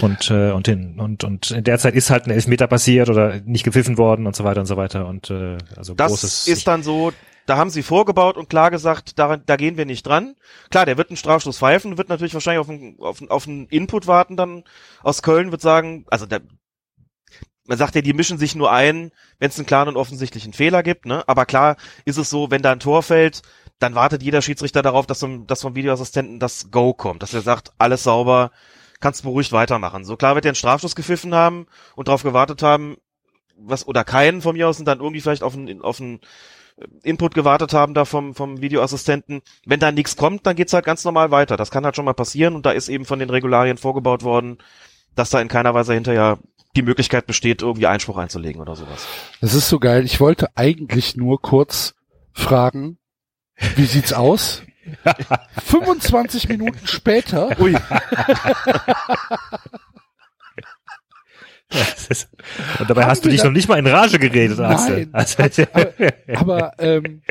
Und 0.00 0.30
äh, 0.30 0.50
und 0.50 0.68
in 0.68 1.00
und 1.00 1.24
und 1.24 1.50
in 1.50 1.64
der 1.64 1.78
Zeit 1.78 1.94
ist 1.94 2.10
halt 2.10 2.26
ein 2.26 2.30
Elfmeter 2.30 2.66
passiert 2.66 3.08
oder 3.08 3.40
nicht 3.46 3.64
gepfiffen 3.64 3.96
worden 3.96 4.26
und 4.26 4.36
so 4.36 4.44
weiter 4.44 4.60
und 4.60 4.66
so 4.66 4.76
weiter 4.76 5.06
und 5.06 5.30
äh, 5.30 5.56
also 5.74 5.94
Das 5.94 6.08
großes 6.08 6.48
ist 6.48 6.66
dann 6.66 6.82
so, 6.82 7.12
da 7.46 7.56
haben 7.56 7.70
sie 7.70 7.82
vorgebaut 7.82 8.36
und 8.36 8.48
klar 8.50 8.70
gesagt, 8.70 9.18
daran, 9.18 9.42
da 9.46 9.56
gehen 9.56 9.76
wir 9.76 9.86
nicht 9.86 10.06
dran. 10.06 10.36
Klar, 10.70 10.84
der 10.86 10.96
wird 10.98 11.10
einen 11.10 11.16
Strafstoß 11.16 11.58
pfeifen, 11.58 11.96
wird 11.96 12.08
natürlich 12.08 12.34
wahrscheinlich 12.34 12.60
auf 12.60 12.68
einen, 12.68 12.96
auf, 13.00 13.22
auf 13.30 13.46
einen 13.48 13.66
Input 13.68 14.06
warten 14.06 14.36
dann 14.36 14.64
aus 15.02 15.22
Köln, 15.22 15.52
wird 15.52 15.62
sagen, 15.62 16.04
also 16.08 16.26
der, 16.26 16.42
man 17.66 17.78
sagt 17.78 17.94
ja, 17.94 18.00
die 18.02 18.12
mischen 18.12 18.38
sich 18.38 18.54
nur 18.54 18.70
ein, 18.72 19.10
wenn 19.38 19.48
es 19.50 19.58
einen 19.58 19.66
klaren 19.66 19.88
und 19.88 19.96
offensichtlichen 19.96 20.52
Fehler 20.52 20.82
gibt, 20.82 21.06
ne? 21.06 21.24
Aber 21.26 21.46
klar 21.46 21.76
ist 22.04 22.16
es 22.18 22.30
so, 22.30 22.50
wenn 22.50 22.62
da 22.62 22.72
ein 22.72 22.80
Tor 22.80 23.02
fällt, 23.02 23.42
dann 23.78 23.94
wartet 23.94 24.22
jeder 24.22 24.40
Schiedsrichter 24.42 24.82
darauf, 24.82 25.06
dass, 25.06 25.20
vom- 25.20 25.46
dass 25.46 25.62
vom 25.62 25.74
Videoassistenten 25.74 26.38
das 26.38 26.70
Go 26.70 26.94
kommt, 26.94 27.22
dass 27.22 27.34
er 27.34 27.42
sagt, 27.42 27.72
alles 27.78 28.04
sauber, 28.04 28.50
kannst 29.00 29.22
beruhigt 29.24 29.52
weitermachen. 29.52 30.04
So 30.04 30.16
klar 30.16 30.34
wird 30.34 30.44
er 30.46 30.50
einen 30.50 30.54
Strafstoß 30.56 30.94
gepfiffen 30.96 31.34
haben 31.34 31.66
und 31.96 32.08
darauf 32.08 32.22
gewartet 32.22 32.62
haben, 32.62 32.96
was 33.58 33.86
oder 33.86 34.04
keinen 34.04 34.42
von 34.42 34.54
mir 34.54 34.68
aus 34.68 34.78
und 34.78 34.84
dann 34.84 35.00
irgendwie 35.00 35.20
vielleicht 35.20 35.42
auf 35.42 35.54
einen, 35.54 35.82
auf 35.82 36.00
einen 36.00 36.20
Input 37.02 37.34
gewartet 37.34 37.72
haben 37.72 37.94
da 37.94 38.04
vom, 38.04 38.34
vom 38.34 38.60
Videoassistenten. 38.60 39.40
Wenn 39.64 39.80
da 39.80 39.90
nichts 39.92 40.16
kommt, 40.16 40.46
dann 40.46 40.56
geht's 40.56 40.72
halt 40.72 40.84
ganz 40.84 41.04
normal 41.04 41.30
weiter. 41.30 41.56
Das 41.56 41.70
kann 41.70 41.84
halt 41.84 41.96
schon 41.96 42.04
mal 42.04 42.14
passieren 42.14 42.54
und 42.54 42.66
da 42.66 42.72
ist 42.72 42.88
eben 42.88 43.04
von 43.04 43.18
den 43.18 43.30
Regularien 43.30 43.78
vorgebaut 43.78 44.22
worden, 44.22 44.58
dass 45.14 45.30
da 45.30 45.40
in 45.40 45.48
keiner 45.48 45.72
Weise 45.74 45.94
hinterher 45.94 46.38
die 46.76 46.82
Möglichkeit 46.82 47.26
besteht, 47.26 47.62
irgendwie 47.62 47.86
Einspruch 47.86 48.18
einzulegen 48.18 48.60
oder 48.60 48.76
sowas. 48.76 49.06
Das 49.40 49.54
ist 49.54 49.68
so 49.68 49.78
geil. 49.78 50.04
Ich 50.04 50.20
wollte 50.20 50.50
eigentlich 50.56 51.16
nur 51.16 51.40
kurz 51.40 51.94
fragen, 52.32 52.98
wie 53.76 53.86
sieht's 53.86 54.12
aus? 54.12 54.62
25 55.64 56.48
Minuten 56.48 56.86
später. 56.86 57.58
Ui. 57.58 57.74
Und 62.78 62.88
dabei 62.88 63.06
hast 63.06 63.24
du 63.24 63.28
dich 63.28 63.42
noch 63.42 63.50
nicht 63.50 63.68
mal 63.68 63.78
in 63.78 63.86
Rage 63.86 64.18
geredet, 64.18 64.60
Axel. 64.60 65.08
Nein. 65.10 65.10
Also, 65.12 65.64
aber 65.72 65.92
aber 66.34 66.72
ähm, 66.78 67.22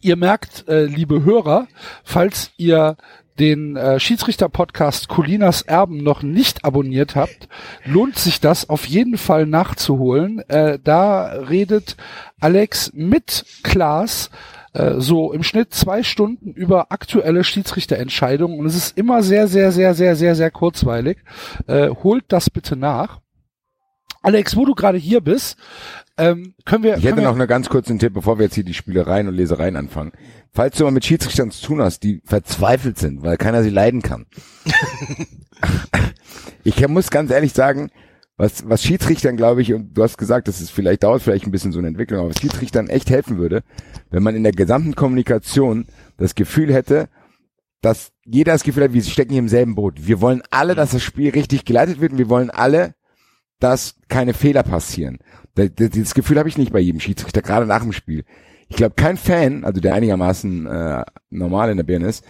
ihr 0.00 0.16
merkt, 0.16 0.68
äh, 0.68 0.84
liebe 0.84 1.24
Hörer, 1.24 1.68
falls 2.04 2.50
ihr 2.56 2.96
den 3.38 3.76
äh, 3.76 4.00
Schiedsrichter-Podcast 4.00 5.08
Colinas 5.08 5.62
Erben 5.62 5.98
noch 5.98 6.22
nicht 6.22 6.64
abonniert 6.64 7.16
habt, 7.16 7.48
lohnt 7.84 8.18
sich 8.18 8.40
das 8.40 8.68
auf 8.68 8.86
jeden 8.86 9.18
Fall 9.18 9.46
nachzuholen. 9.46 10.40
Äh, 10.48 10.78
da 10.82 11.26
redet 11.26 11.96
Alex 12.40 12.92
mit 12.94 13.44
Klaas 13.62 14.30
äh, 14.72 14.94
so 15.00 15.32
im 15.32 15.42
Schnitt 15.42 15.74
zwei 15.74 16.02
Stunden 16.02 16.52
über 16.52 16.92
aktuelle 16.92 17.44
Schiedsrichterentscheidungen 17.44 18.58
und 18.58 18.66
es 18.66 18.76
ist 18.76 18.98
immer 18.98 19.22
sehr, 19.22 19.48
sehr, 19.48 19.72
sehr, 19.72 19.94
sehr, 19.94 20.16
sehr, 20.16 20.34
sehr 20.34 20.50
kurzweilig. 20.50 21.18
Äh, 21.66 21.90
holt 21.90 22.24
das 22.28 22.50
bitte 22.50 22.76
nach. 22.76 23.20
Alex, 24.26 24.56
wo 24.56 24.64
du 24.64 24.74
gerade 24.74 24.98
hier 24.98 25.20
bist, 25.20 25.56
ähm, 26.18 26.54
können 26.64 26.82
wir. 26.82 26.96
Ich 26.96 27.04
hätte 27.04 27.22
noch 27.22 27.36
einen 27.36 27.46
ganz 27.46 27.68
kurzen 27.68 28.00
Tipp, 28.00 28.12
bevor 28.12 28.40
wir 28.40 28.46
jetzt 28.46 28.56
hier 28.56 28.64
die 28.64 28.74
Spielereien 28.74 29.28
und 29.28 29.34
Lesereien 29.34 29.76
anfangen. 29.76 30.10
Falls 30.52 30.76
du 30.76 30.82
mal 30.82 30.90
mit 30.90 31.04
Schiedsrichtern 31.04 31.52
zu 31.52 31.64
tun 31.64 31.80
hast, 31.80 32.02
die 32.02 32.22
verzweifelt 32.24 32.98
sind, 32.98 33.22
weil 33.22 33.36
keiner 33.36 33.62
sie 33.62 33.70
leiden 33.70 34.02
kann. 34.02 34.26
ich 36.64 36.88
muss 36.88 37.10
ganz 37.10 37.30
ehrlich 37.30 37.52
sagen, 37.52 37.92
was, 38.36 38.68
was 38.68 38.82
Schiedsrichtern, 38.82 39.36
glaube 39.36 39.62
ich, 39.62 39.72
und 39.72 39.94
du 39.94 40.02
hast 40.02 40.18
gesagt, 40.18 40.48
das 40.48 40.60
ist 40.60 40.70
vielleicht 40.70 41.04
dauert 41.04 41.22
vielleicht 41.22 41.46
ein 41.46 41.52
bisschen 41.52 41.70
so 41.70 41.78
eine 41.78 41.86
Entwicklung, 41.86 42.18
aber 42.18 42.30
was 42.30 42.40
Schiedsrichtern 42.40 42.88
echt 42.88 43.10
helfen 43.10 43.38
würde, 43.38 43.62
wenn 44.10 44.24
man 44.24 44.34
in 44.34 44.42
der 44.42 44.52
gesamten 44.52 44.96
Kommunikation 44.96 45.86
das 46.16 46.34
Gefühl 46.34 46.74
hätte, 46.74 47.08
dass 47.80 48.10
jeder 48.24 48.54
das 48.54 48.64
Gefühl 48.64 48.82
hat, 48.82 48.92
wir 48.92 49.04
stecken 49.04 49.30
hier 49.30 49.38
im 49.38 49.48
selben 49.48 49.76
Boot. 49.76 50.08
Wir 50.08 50.20
wollen 50.20 50.42
alle, 50.50 50.74
dass 50.74 50.90
das 50.90 51.04
Spiel 51.04 51.30
richtig 51.30 51.64
geleitet 51.64 52.00
wird 52.00 52.10
und 52.10 52.18
wir 52.18 52.28
wollen 52.28 52.50
alle, 52.50 52.95
dass 53.58 53.96
keine 54.08 54.34
Fehler 54.34 54.62
passieren. 54.62 55.18
Das, 55.54 56.14
Gefühl 56.14 56.38
habe 56.38 56.48
ich 56.48 56.58
nicht 56.58 56.72
bei 56.72 56.80
jedem 56.80 57.00
Schiedsrichter, 57.00 57.40
gerade 57.40 57.66
nach 57.66 57.82
dem 57.82 57.92
Spiel. 57.92 58.24
Ich 58.68 58.76
glaube, 58.76 58.94
kein 58.94 59.16
Fan, 59.16 59.64
also 59.64 59.80
der 59.80 59.94
einigermaßen 59.94 60.66
äh, 60.66 61.04
normal 61.30 61.70
in 61.70 61.78
der 61.78 61.84
Birne 61.84 62.08
ist, 62.08 62.24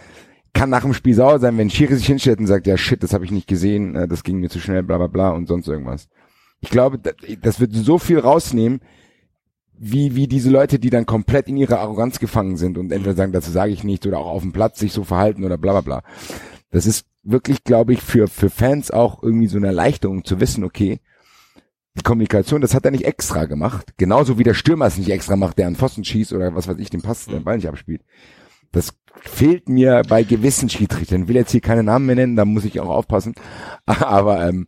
kann 0.53 0.69
nach 0.69 0.83
dem 0.83 0.93
Spiel 0.93 1.13
sauer 1.13 1.39
sein, 1.39 1.57
wenn 1.57 1.69
Schiri 1.69 1.95
sich 1.95 2.07
hinstellt 2.07 2.39
und 2.39 2.47
sagt, 2.47 2.67
ja 2.67 2.77
shit, 2.77 3.03
das 3.03 3.13
habe 3.13 3.25
ich 3.25 3.31
nicht 3.31 3.47
gesehen, 3.47 3.95
äh, 3.95 4.07
das 4.07 4.23
ging 4.23 4.39
mir 4.39 4.49
zu 4.49 4.59
schnell, 4.59 4.83
bla 4.83 4.97
bla 4.97 5.07
bla 5.07 5.31
und 5.31 5.47
sonst 5.47 5.67
irgendwas. 5.67 6.07
Ich 6.61 6.69
glaube, 6.69 6.99
das, 6.99 7.15
das 7.41 7.59
wird 7.59 7.73
so 7.73 7.97
viel 7.99 8.19
rausnehmen, 8.19 8.81
wie, 9.77 10.15
wie 10.15 10.27
diese 10.27 10.49
Leute, 10.49 10.79
die 10.79 10.89
dann 10.89 11.05
komplett 11.05 11.47
in 11.47 11.57
ihrer 11.57 11.79
Arroganz 11.79 12.19
gefangen 12.19 12.57
sind 12.57 12.77
und 12.77 12.91
entweder 12.91 13.15
sagen, 13.15 13.31
dazu 13.31 13.51
sage 13.51 13.71
ich 13.71 13.83
nichts 13.83 14.07
oder 14.07 14.19
auch 14.19 14.27
auf 14.27 14.41
dem 14.41 14.53
Platz 14.53 14.79
sich 14.79 14.91
so 14.91 15.03
verhalten 15.03 15.43
oder 15.43 15.57
bla 15.57 15.73
bla 15.73 15.81
bla. 15.81 16.03
Das 16.71 16.85
ist 16.85 17.05
wirklich, 17.23 17.63
glaube 17.63 17.93
ich, 17.93 18.01
für, 18.01 18.27
für 18.27 18.49
Fans 18.49 18.89
auch 18.89 19.21
irgendwie 19.21 19.47
so 19.47 19.57
eine 19.57 19.67
Erleichterung 19.67 20.23
zu 20.23 20.39
wissen, 20.39 20.63
okay, 20.63 20.99
die 21.97 22.03
Kommunikation, 22.03 22.61
das 22.61 22.73
hat 22.73 22.85
er 22.85 22.91
nicht 22.91 23.05
extra 23.05 23.45
gemacht. 23.45 23.93
Genauso 23.97 24.37
wie 24.37 24.43
der 24.43 24.53
Stürmer 24.53 24.85
es 24.85 24.97
nicht 24.97 25.09
extra 25.09 25.35
macht, 25.35 25.57
der 25.57 25.67
an 25.67 25.75
Pfosten 25.75 26.03
schießt 26.03 26.33
oder 26.33 26.55
was 26.55 26.67
weiß 26.67 26.77
ich, 26.79 26.89
den 26.89 27.01
Pass, 27.01 27.25
den 27.25 27.43
Ball 27.43 27.57
nicht 27.57 27.67
abspielt. 27.67 28.01
Das 28.71 28.93
fehlt 29.21 29.67
mir 29.67 30.03
bei 30.07 30.23
gewissen 30.23 30.69
Schiedsrichtern. 30.69 31.23
Ich 31.23 31.27
will 31.27 31.35
jetzt 31.35 31.51
hier 31.51 31.61
keine 31.61 31.83
Namen 31.83 32.05
mehr 32.05 32.15
nennen, 32.15 32.35
da 32.35 32.45
muss 32.45 32.65
ich 32.65 32.79
auch 32.79 32.89
aufpassen. 32.89 33.33
Aber 33.85 34.47
ähm, 34.47 34.67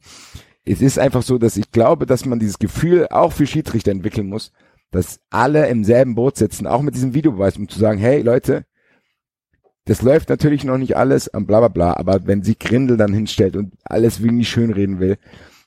es 0.66 0.82
ist 0.82 1.00
einfach 1.00 1.22
so, 1.22 1.38
dass 1.38 1.58
ich 1.58 1.72
glaube, 1.72 2.06
dass 2.06 2.26
man 2.26 2.40
dieses 2.40 2.60
Gefühl 2.60 3.08
auch 3.10 3.32
für 3.32 3.48
Schiedsrichter 3.48 3.92
entwickeln 3.92 4.28
muss, 4.28 4.52
dass 4.92 5.20
alle 5.30 5.68
im 5.68 5.84
selben 5.84 6.16
Boot 6.16 6.38
sitzen, 6.38 6.68
auch 6.68 6.82
mit 6.82 6.96
diesem 6.96 7.14
Videobeweis, 7.14 7.58
um 7.58 7.70
zu 7.70 7.80
sagen, 7.80 8.00
hey 8.00 8.22
Leute, 8.22 8.66
das 9.86 10.02
läuft 10.02 10.30
natürlich 10.30 10.64
noch 10.64 10.78
nicht 10.78 10.98
alles, 10.98 11.28
und 11.28 11.48
bla 11.48 11.60
bla 11.60 11.68
bla, 11.68 11.94
aber 11.94 12.28
wenn 12.28 12.44
sie 12.44 12.58
Grindel 12.58 12.98
dann 12.98 13.14
hinstellt 13.14 13.56
und 13.56 13.74
alles 13.84 14.24
wie 14.24 14.32
nicht 14.32 14.50
schönreden 14.50 15.00
will, 15.00 15.18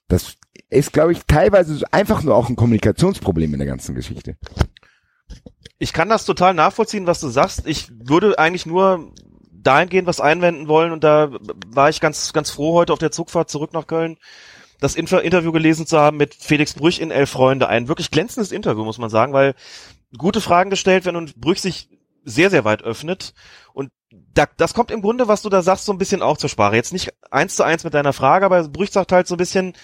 das 0.08 0.36
ist, 0.70 0.92
glaube 0.92 1.12
ich, 1.12 1.20
teilweise 1.26 1.84
einfach 1.92 2.22
nur 2.22 2.34
auch 2.34 2.48
ein 2.48 2.56
Kommunikationsproblem 2.56 3.52
in 3.52 3.58
der 3.58 3.68
ganzen 3.68 3.94
Geschichte. 3.94 4.36
Ich 5.78 5.92
kann 5.92 6.08
das 6.08 6.24
total 6.24 6.55
nachvollziehen, 6.55 7.06
was 7.06 7.20
du 7.20 7.28
sagst. 7.28 7.66
Ich 7.66 7.90
würde 7.90 8.39
eigentlich 8.39 8.66
nur 8.66 9.12
dahingehend 9.50 10.06
was 10.06 10.20
einwenden 10.20 10.68
wollen 10.68 10.92
und 10.92 11.05
da 11.05 11.31
war 11.68 11.89
ich 11.89 12.00
ganz, 12.00 12.32
ganz 12.32 12.50
froh 12.50 12.74
heute 12.74 12.92
auf 12.92 12.98
der 12.98 13.12
Zugfahrt 13.12 13.50
zurück 13.50 13.72
nach 13.72 13.86
Köln, 13.86 14.18
das 14.81 14.97
Inter 14.97 15.22
Interview 15.22 15.52
gelesen 15.52 15.86
zu 15.86 15.98
haben 15.98 16.16
mit 16.16 16.34
Felix 16.34 16.74
Brüch 16.74 17.00
in 17.00 17.10
Elf 17.10 17.31
Freunde. 17.31 17.68
Ein 17.68 17.89
wirklich 17.89 18.10
glänzendes 18.10 18.52
Interview, 18.52 18.84
muss 18.84 18.98
man 18.98 19.10
sagen, 19.10 19.32
weil 19.32 19.55
gute 20.18 20.40
Fragen 20.40 20.70
gestellt 20.70 21.05
werden 21.05 21.16
und 21.16 21.36
Brüch 21.36 21.60
sich 21.60 21.89
sehr, 22.24 22.50
sehr 22.50 22.64
weit 22.64 22.82
öffnet. 22.82 23.34
Und 23.72 23.90
da, 24.34 24.47
das 24.56 24.74
kommt 24.74 24.90
im 24.90 25.02
Grunde, 25.02 25.28
was 25.28 25.42
du 25.42 25.48
da 25.48 25.62
sagst, 25.62 25.84
so 25.84 25.92
ein 25.92 25.98
bisschen 25.98 26.22
auch 26.22 26.36
zur 26.36 26.50
Sprache. 26.50 26.76
Jetzt 26.76 26.92
nicht 26.92 27.12
eins 27.31 27.56
zu 27.56 27.62
eins 27.62 27.84
mit 27.84 27.94
deiner 27.94 28.12
Frage, 28.12 28.44
aber 28.44 28.68
Brüch 28.68 28.90
sagt 28.90 29.12
halt 29.12 29.26
so 29.26 29.34
ein 29.34 29.39
bisschen, 29.39 29.74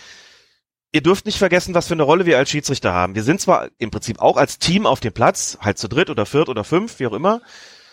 ihr 0.92 1.02
dürft 1.02 1.26
nicht 1.26 1.38
vergessen, 1.38 1.74
was 1.74 1.88
für 1.88 1.94
eine 1.94 2.02
Rolle 2.02 2.26
wir 2.26 2.38
als 2.38 2.50
Schiedsrichter 2.50 2.92
haben. 2.92 3.14
Wir 3.14 3.22
sind 3.22 3.40
zwar 3.40 3.68
im 3.78 3.90
Prinzip 3.90 4.20
auch 4.20 4.36
als 4.36 4.58
Team 4.58 4.86
auf 4.86 5.00
dem 5.00 5.12
Platz, 5.12 5.58
halt 5.60 5.78
zu 5.78 5.88
dritt 5.88 6.10
oder 6.10 6.26
viert 6.26 6.48
oder 6.48 6.64
fünf, 6.64 6.98
wie 6.98 7.06
auch 7.06 7.12
immer, 7.12 7.40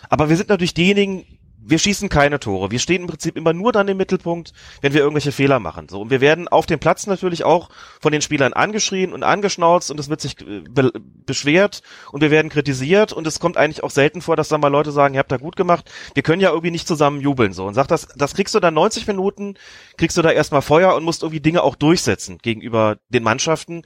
aber 0.09 0.29
wir 0.29 0.37
sind 0.37 0.49
natürlich 0.49 0.73
diejenigen, 0.73 1.25
wir 1.67 1.79
schießen 1.79 2.09
keine 2.09 2.39
Tore. 2.39 2.71
Wir 2.71 2.79
stehen 2.79 3.01
im 3.01 3.07
Prinzip 3.07 3.35
immer 3.35 3.53
nur 3.53 3.71
dann 3.71 3.87
im 3.87 3.97
Mittelpunkt, 3.97 4.53
wenn 4.81 4.93
wir 4.93 5.01
irgendwelche 5.01 5.31
Fehler 5.31 5.59
machen. 5.59 5.89
So 5.89 6.01
und 6.01 6.09
wir 6.11 6.21
werden 6.21 6.47
auf 6.47 6.65
dem 6.65 6.79
Platz 6.79 7.07
natürlich 7.07 7.43
auch 7.43 7.69
von 7.99 8.11
den 8.11 8.21
Spielern 8.21 8.53
angeschrien 8.53 9.13
und 9.13 9.23
angeschnauzt 9.23 9.89
und 9.89 9.99
es 9.99 10.09
wird 10.09 10.21
sich 10.21 10.39
äh, 10.41 10.61
be 10.69 10.91
beschwert 11.25 11.81
und 12.11 12.21
wir 12.21 12.29
werden 12.29 12.49
kritisiert 12.49 13.11
und 13.11 13.25
es 13.25 13.39
kommt 13.39 13.57
eigentlich 13.57 13.83
auch 13.83 13.89
selten 13.89 14.21
vor, 14.21 14.35
dass 14.35 14.47
dann 14.47 14.61
mal 14.61 14.67
Leute 14.67 14.91
sagen, 14.91 15.15
ihr 15.15 15.19
habt 15.19 15.31
da 15.31 15.37
gut 15.37 15.55
gemacht. 15.55 15.91
Wir 16.13 16.23
können 16.23 16.41
ja 16.41 16.49
irgendwie 16.49 16.71
nicht 16.71 16.87
zusammen 16.87 17.19
jubeln 17.19 17.51
so 17.51 17.65
und 17.65 17.73
sagt 17.73 17.89
das, 17.89 18.07
das 18.15 18.35
kriegst 18.35 18.53
du 18.53 18.59
dann 18.59 18.75
90 18.75 19.07
Minuten, 19.07 19.55
kriegst 19.97 20.17
du 20.17 20.21
da 20.21 20.31
erstmal 20.31 20.61
Feuer 20.61 20.95
und 20.95 21.03
musst 21.03 21.23
irgendwie 21.23 21.41
Dinge 21.41 21.63
auch 21.63 21.75
durchsetzen 21.75 22.37
gegenüber 22.41 22.97
den 23.09 23.23
Mannschaften 23.23 23.83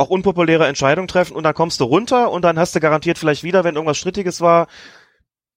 auch 0.00 0.08
unpopuläre 0.08 0.66
Entscheidungen 0.66 1.08
treffen 1.08 1.36
und 1.36 1.42
dann 1.42 1.54
kommst 1.54 1.78
du 1.78 1.84
runter 1.84 2.30
und 2.30 2.42
dann 2.42 2.58
hast 2.58 2.74
du 2.74 2.80
garantiert 2.80 3.18
vielleicht 3.18 3.44
wieder, 3.44 3.64
wenn 3.64 3.74
irgendwas 3.74 3.98
Strittiges 3.98 4.40
war, 4.40 4.66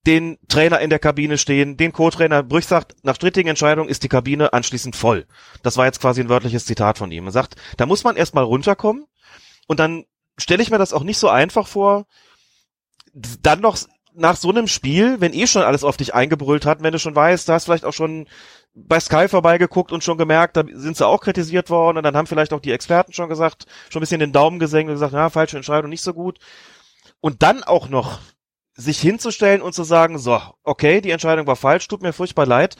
den 0.06 0.38
Trainer 0.50 0.80
in 0.82 0.90
der 0.90 1.00
Kabine 1.00 1.38
stehen, 1.38 1.78
den 1.78 1.94
Co-Trainer 1.94 2.44
Brüch 2.44 2.66
sagt, 2.66 2.96
nach 3.04 3.16
strittigen 3.16 3.50
Entscheidungen 3.50 3.90
ist 3.90 4.04
die 4.04 4.10
Kabine 4.10 4.52
anschließend 4.52 4.96
voll. 4.96 5.26
Das 5.62 5.78
war 5.78 5.86
jetzt 5.86 6.02
quasi 6.02 6.22
ein 6.22 6.30
wörtliches 6.30 6.66
Zitat 6.66 6.98
von 6.98 7.12
ihm. 7.12 7.26
Er 7.26 7.32
sagt, 7.32 7.56
da 7.78 7.86
muss 7.86 8.04
man 8.04 8.18
erstmal 8.18 8.44
runterkommen 8.44 9.06
und 9.68 9.80
dann 9.80 10.06
stelle 10.38 10.62
ich 10.62 10.72
mir 10.72 10.78
das 10.78 10.94
auch 10.94 11.04
nicht 11.04 11.18
so 11.18 11.30
einfach 11.30 11.68
vor, 11.68 12.06
dann 13.14 13.62
noch 13.62 13.78
nach 14.16 14.36
so 14.36 14.50
einem 14.50 14.68
Spiel, 14.68 15.22
wenn 15.22 15.34
eh 15.34 15.48
schon 15.48 15.64
alles 15.64 15.84
auf 15.84 15.98
dich 15.98 16.14
eingebrüllt 16.14 16.66
hat, 16.66 16.84
wenn 16.84 16.92
du 16.92 17.00
schon 17.00 17.16
weißt, 17.16 17.48
du 17.48 17.54
hast 17.54 17.66
vielleicht 17.66 17.86
auch 17.86 17.94
schon 17.94 18.28
bei 18.76 19.00
Sky 19.00 19.28
vorbeigeguckt 19.28 19.92
und 19.92 20.04
schon 20.04 20.18
gemerkt, 20.18 20.58
da 20.58 20.64
sind 20.74 20.98
sie 20.98 21.08
auch 21.08 21.22
kritisiert 21.22 21.70
worden 21.70 21.98
und 21.98 22.04
dann 22.04 22.16
haben 22.16 22.28
vielleicht 22.28 22.54
auch 22.54 22.60
die 22.60 22.72
Experten 22.72 23.14
schon 23.14 23.30
gesagt, 23.30 23.66
schon 23.90 24.00
ein 24.00 24.02
bisschen 24.02 24.20
den 24.20 24.32
Daumen 24.32 24.60
gesenkt 24.60 24.90
und 24.90 24.96
gesagt, 24.96 25.14
ja, 25.14 25.30
falsche 25.30 25.58
Entscheidung, 25.58 25.90
nicht 25.90 26.04
so 26.04 26.14
gut. 26.14 26.40
Und 27.22 27.42
dann 27.42 27.64
auch 27.64 27.88
noch 27.88 28.20
sich 28.76 29.00
hinzustellen 29.00 29.62
und 29.62 29.74
zu 29.74 29.84
sagen, 29.84 30.18
so, 30.18 30.40
okay, 30.64 31.02
die 31.02 31.12
Entscheidung 31.12 31.48
war 31.48 31.56
falsch, 31.56 31.88
tut 31.88 32.02
mir 32.02 32.14
furchtbar 32.14 32.46
leid. 32.46 32.76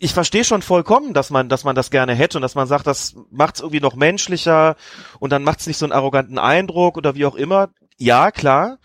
Ich 0.00 0.14
verstehe 0.14 0.44
schon 0.44 0.62
vollkommen, 0.62 1.12
dass 1.12 1.30
man, 1.30 1.48
dass 1.48 1.64
man 1.64 1.74
das 1.74 1.90
gerne 1.90 2.14
hätte 2.14 2.38
und 2.38 2.42
dass 2.42 2.54
man 2.54 2.68
sagt, 2.68 2.86
das 2.86 3.16
macht's 3.30 3.60
irgendwie 3.60 3.80
noch 3.80 3.96
menschlicher 3.96 4.76
und 5.18 5.30
dann 5.30 5.42
macht's 5.42 5.66
nicht 5.66 5.76
so 5.76 5.84
einen 5.84 5.92
arroganten 5.92 6.38
Eindruck 6.38 6.96
oder 6.96 7.14
wie 7.14 7.26
auch 7.26 7.34
immer. 7.34 7.70
Ja, 7.96 8.30
klar. 8.30 8.78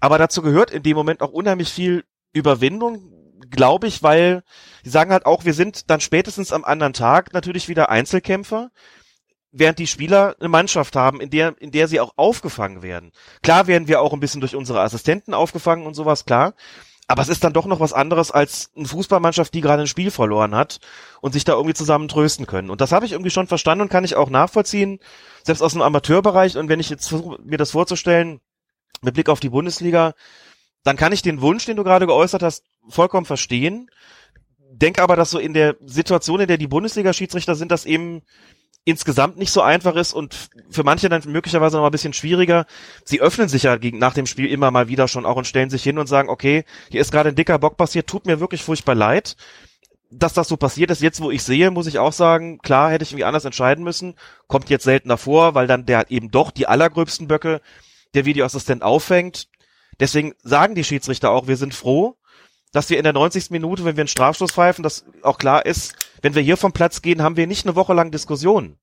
Aber 0.00 0.18
dazu 0.18 0.42
gehört 0.42 0.70
in 0.70 0.82
dem 0.82 0.96
Moment 0.96 1.22
auch 1.22 1.30
unheimlich 1.30 1.70
viel 1.70 2.04
Überwindung, 2.32 3.10
glaube 3.50 3.86
ich, 3.86 4.02
weil 4.02 4.42
die 4.84 4.90
sagen 4.90 5.12
halt 5.12 5.26
auch, 5.26 5.44
wir 5.44 5.54
sind 5.54 5.90
dann 5.90 6.00
spätestens 6.00 6.52
am 6.52 6.64
anderen 6.64 6.92
Tag 6.92 7.32
natürlich 7.32 7.68
wieder 7.68 7.90
Einzelkämpfer 7.90 8.70
während 9.56 9.78
die 9.78 9.86
Spieler 9.86 10.34
eine 10.40 10.48
Mannschaft 10.48 10.96
haben, 10.96 11.20
in 11.20 11.30
der, 11.30 11.54
in 11.60 11.70
der 11.70 11.86
sie 11.86 12.00
auch 12.00 12.12
aufgefangen 12.16 12.82
werden. 12.82 13.12
Klar 13.42 13.66
werden 13.68 13.88
wir 13.88 14.00
auch 14.00 14.12
ein 14.12 14.20
bisschen 14.20 14.40
durch 14.40 14.56
unsere 14.56 14.80
Assistenten 14.80 15.32
aufgefangen 15.32 15.86
und 15.86 15.94
sowas, 15.94 16.24
klar. 16.24 16.54
Aber 17.06 17.22
es 17.22 17.28
ist 17.28 17.44
dann 17.44 17.52
doch 17.52 17.66
noch 17.66 17.80
was 17.80 17.92
anderes 17.92 18.30
als 18.30 18.70
eine 18.74 18.88
Fußballmannschaft, 18.88 19.54
die 19.54 19.60
gerade 19.60 19.82
ein 19.82 19.86
Spiel 19.86 20.10
verloren 20.10 20.54
hat 20.54 20.80
und 21.20 21.32
sich 21.32 21.44
da 21.44 21.52
irgendwie 21.52 21.74
zusammen 21.74 22.08
trösten 22.08 22.46
können. 22.46 22.70
Und 22.70 22.80
das 22.80 22.92
habe 22.92 23.06
ich 23.06 23.12
irgendwie 23.12 23.30
schon 23.30 23.46
verstanden 23.46 23.82
und 23.82 23.90
kann 23.90 24.04
ich 24.04 24.16
auch 24.16 24.30
nachvollziehen, 24.30 24.98
selbst 25.44 25.60
aus 25.62 25.72
dem 25.72 25.82
Amateurbereich. 25.82 26.56
Und 26.56 26.68
wenn 26.68 26.80
ich 26.80 26.90
jetzt 26.90 27.08
versuche, 27.08 27.40
mir 27.42 27.58
das 27.58 27.72
vorzustellen, 27.72 28.40
mit 29.02 29.14
Blick 29.14 29.28
auf 29.28 29.40
die 29.40 29.50
Bundesliga, 29.50 30.14
dann 30.82 30.96
kann 30.96 31.12
ich 31.12 31.22
den 31.22 31.42
Wunsch, 31.42 31.66
den 31.66 31.76
du 31.76 31.84
gerade 31.84 32.06
geäußert 32.06 32.42
hast, 32.42 32.64
vollkommen 32.88 33.26
verstehen. 33.26 33.90
Denke 34.58 35.02
aber, 35.02 35.14
dass 35.14 35.30
so 35.30 35.38
in 35.38 35.52
der 35.52 35.76
Situation, 35.84 36.40
in 36.40 36.48
der 36.48 36.58
die 36.58 36.66
Bundesliga-Schiedsrichter 36.66 37.54
sind, 37.54 37.70
das 37.70 37.84
eben 37.84 38.22
insgesamt 38.84 39.38
nicht 39.38 39.50
so 39.50 39.62
einfach 39.62 39.96
ist 39.96 40.12
und 40.12 40.50
für 40.70 40.84
manche 40.84 41.08
dann 41.08 41.22
möglicherweise 41.26 41.78
noch 41.78 41.86
ein 41.86 41.90
bisschen 41.90 42.12
schwieriger. 42.12 42.66
Sie 43.04 43.20
öffnen 43.20 43.48
sich 43.48 43.62
ja 43.62 43.76
gegen, 43.76 43.98
nach 43.98 44.14
dem 44.14 44.26
Spiel 44.26 44.46
immer 44.46 44.70
mal 44.70 44.88
wieder 44.88 45.08
schon 45.08 45.24
auch 45.24 45.36
und 45.36 45.46
stellen 45.46 45.70
sich 45.70 45.82
hin 45.82 45.98
und 45.98 46.06
sagen, 46.06 46.28
okay, 46.28 46.64
hier 46.90 47.00
ist 47.00 47.10
gerade 47.10 47.30
ein 47.30 47.34
dicker 47.34 47.58
Bock 47.58 47.76
passiert, 47.76 48.06
tut 48.06 48.26
mir 48.26 48.40
wirklich 48.40 48.62
furchtbar 48.62 48.94
leid. 48.94 49.36
Dass 50.10 50.34
das 50.34 50.48
so 50.48 50.56
passiert 50.56 50.90
ist, 50.90 51.00
jetzt 51.00 51.20
wo 51.20 51.30
ich 51.30 51.42
sehe, 51.42 51.70
muss 51.70 51.86
ich 51.86 51.98
auch 51.98 52.12
sagen, 52.12 52.58
klar 52.58 52.90
hätte 52.90 53.02
ich 53.02 53.12
irgendwie 53.12 53.24
anders 53.24 53.46
entscheiden 53.46 53.82
müssen. 53.82 54.14
Kommt 54.46 54.70
jetzt 54.70 54.84
seltener 54.84 55.16
vor, 55.16 55.54
weil 55.54 55.66
dann 55.66 55.86
der 55.86 56.10
eben 56.10 56.30
doch 56.30 56.50
die 56.50 56.66
allergröbsten 56.66 57.26
Böcke 57.26 57.62
der 58.12 58.26
Videoassistent 58.26 58.82
auffängt. 58.82 59.48
Deswegen 59.98 60.34
sagen 60.42 60.74
die 60.74 60.84
Schiedsrichter 60.84 61.30
auch, 61.30 61.46
wir 61.48 61.56
sind 61.56 61.74
froh, 61.74 62.16
dass 62.74 62.90
wir 62.90 62.98
in 62.98 63.04
der 63.04 63.12
90. 63.14 63.50
Minute, 63.50 63.84
wenn 63.84 63.96
wir 63.96 64.02
einen 64.02 64.08
Strafstoß 64.08 64.52
pfeifen, 64.52 64.82
dass 64.82 65.06
auch 65.22 65.38
klar 65.38 65.64
ist, 65.64 65.94
wenn 66.22 66.34
wir 66.34 66.42
hier 66.42 66.56
vom 66.58 66.72
Platz 66.72 67.00
gehen, 67.02 67.22
haben 67.22 67.36
wir 67.36 67.46
nicht 67.46 67.64
eine 67.64 67.76
Woche 67.76 67.94
lang 67.94 68.10
Diskussionen. 68.10 68.76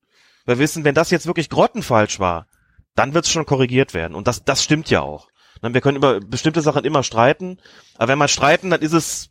Wir 0.46 0.58
wissen, 0.58 0.84
wenn 0.84 0.96
das 0.96 1.12
jetzt 1.12 1.28
wirklich 1.28 1.50
grottenfalsch 1.50 2.20
war, 2.20 2.48
dann 2.96 3.14
wird 3.14 3.26
es 3.26 3.32
schon 3.32 3.46
korrigiert 3.46 3.94
werden. 3.94 4.16
Und 4.16 4.28
das, 4.28 4.44
das 4.44 4.64
stimmt 4.64 4.90
ja 4.90 5.02
auch. 5.02 5.28
Wir 5.62 5.82
können 5.82 5.98
über 5.98 6.20
bestimmte 6.20 6.62
Sachen 6.62 6.86
immer 6.86 7.04
streiten, 7.04 7.60
aber 7.98 8.08
wenn 8.14 8.18
wir 8.18 8.28
streiten, 8.28 8.72
dann 8.72 8.82
ist 8.82 8.94
es 8.94 9.30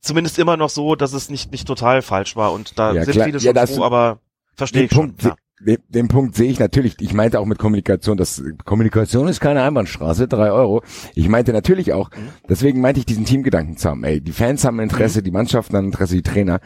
zumindest 0.00 0.38
immer 0.38 0.56
noch 0.56 0.70
so, 0.70 0.94
dass 0.94 1.12
es 1.12 1.28
nicht, 1.28 1.50
nicht 1.52 1.66
total 1.66 2.00
falsch 2.00 2.36
war. 2.36 2.52
Und 2.52 2.78
da 2.78 2.92
Ja, 2.92 3.04
sind 3.04 3.12
klar. 3.14 3.26
viele 3.26 3.38
Ja, 3.38 3.44
schon 3.44 3.54
das- 3.54 3.74
froh, 3.74 3.84
aber 3.84 4.20
verstehe 4.56 4.84
ich 4.84 4.92
schon. 4.92 5.16
Punkt, 5.16 5.22
Ja. 5.24 5.34
Den, 5.60 5.78
den 5.88 6.08
Punkt 6.08 6.34
sehe 6.34 6.50
ich 6.50 6.58
natürlich. 6.58 6.96
Ich 7.00 7.14
meinte 7.14 7.38
auch 7.40 7.46
mit 7.46 7.58
Kommunikation, 7.58 8.16
dass 8.16 8.42
Kommunikation 8.64 9.28
ist 9.28 9.40
keine 9.40 9.62
Einbahnstraße, 9.62 10.26
drei 10.28 10.50
Euro. 10.50 10.82
Ich 11.14 11.28
meinte 11.28 11.52
natürlich 11.52 11.92
auch, 11.92 12.10
Mhm. 12.10 12.28
deswegen 12.48 12.80
meinte 12.80 13.00
ich 13.00 13.06
diesen 13.06 13.24
Teamgedanken 13.24 13.76
zu 13.76 13.88
haben. 13.88 14.04
Ey, 14.04 14.20
die 14.20 14.32
Fans 14.32 14.64
haben 14.64 14.80
Interesse, 14.80 15.20
Mhm. 15.20 15.24
die 15.24 15.30
Mannschaften 15.30 15.76
haben 15.76 15.86
Interesse, 15.86 16.16
die 16.16 16.22
Trainer. 16.22 16.60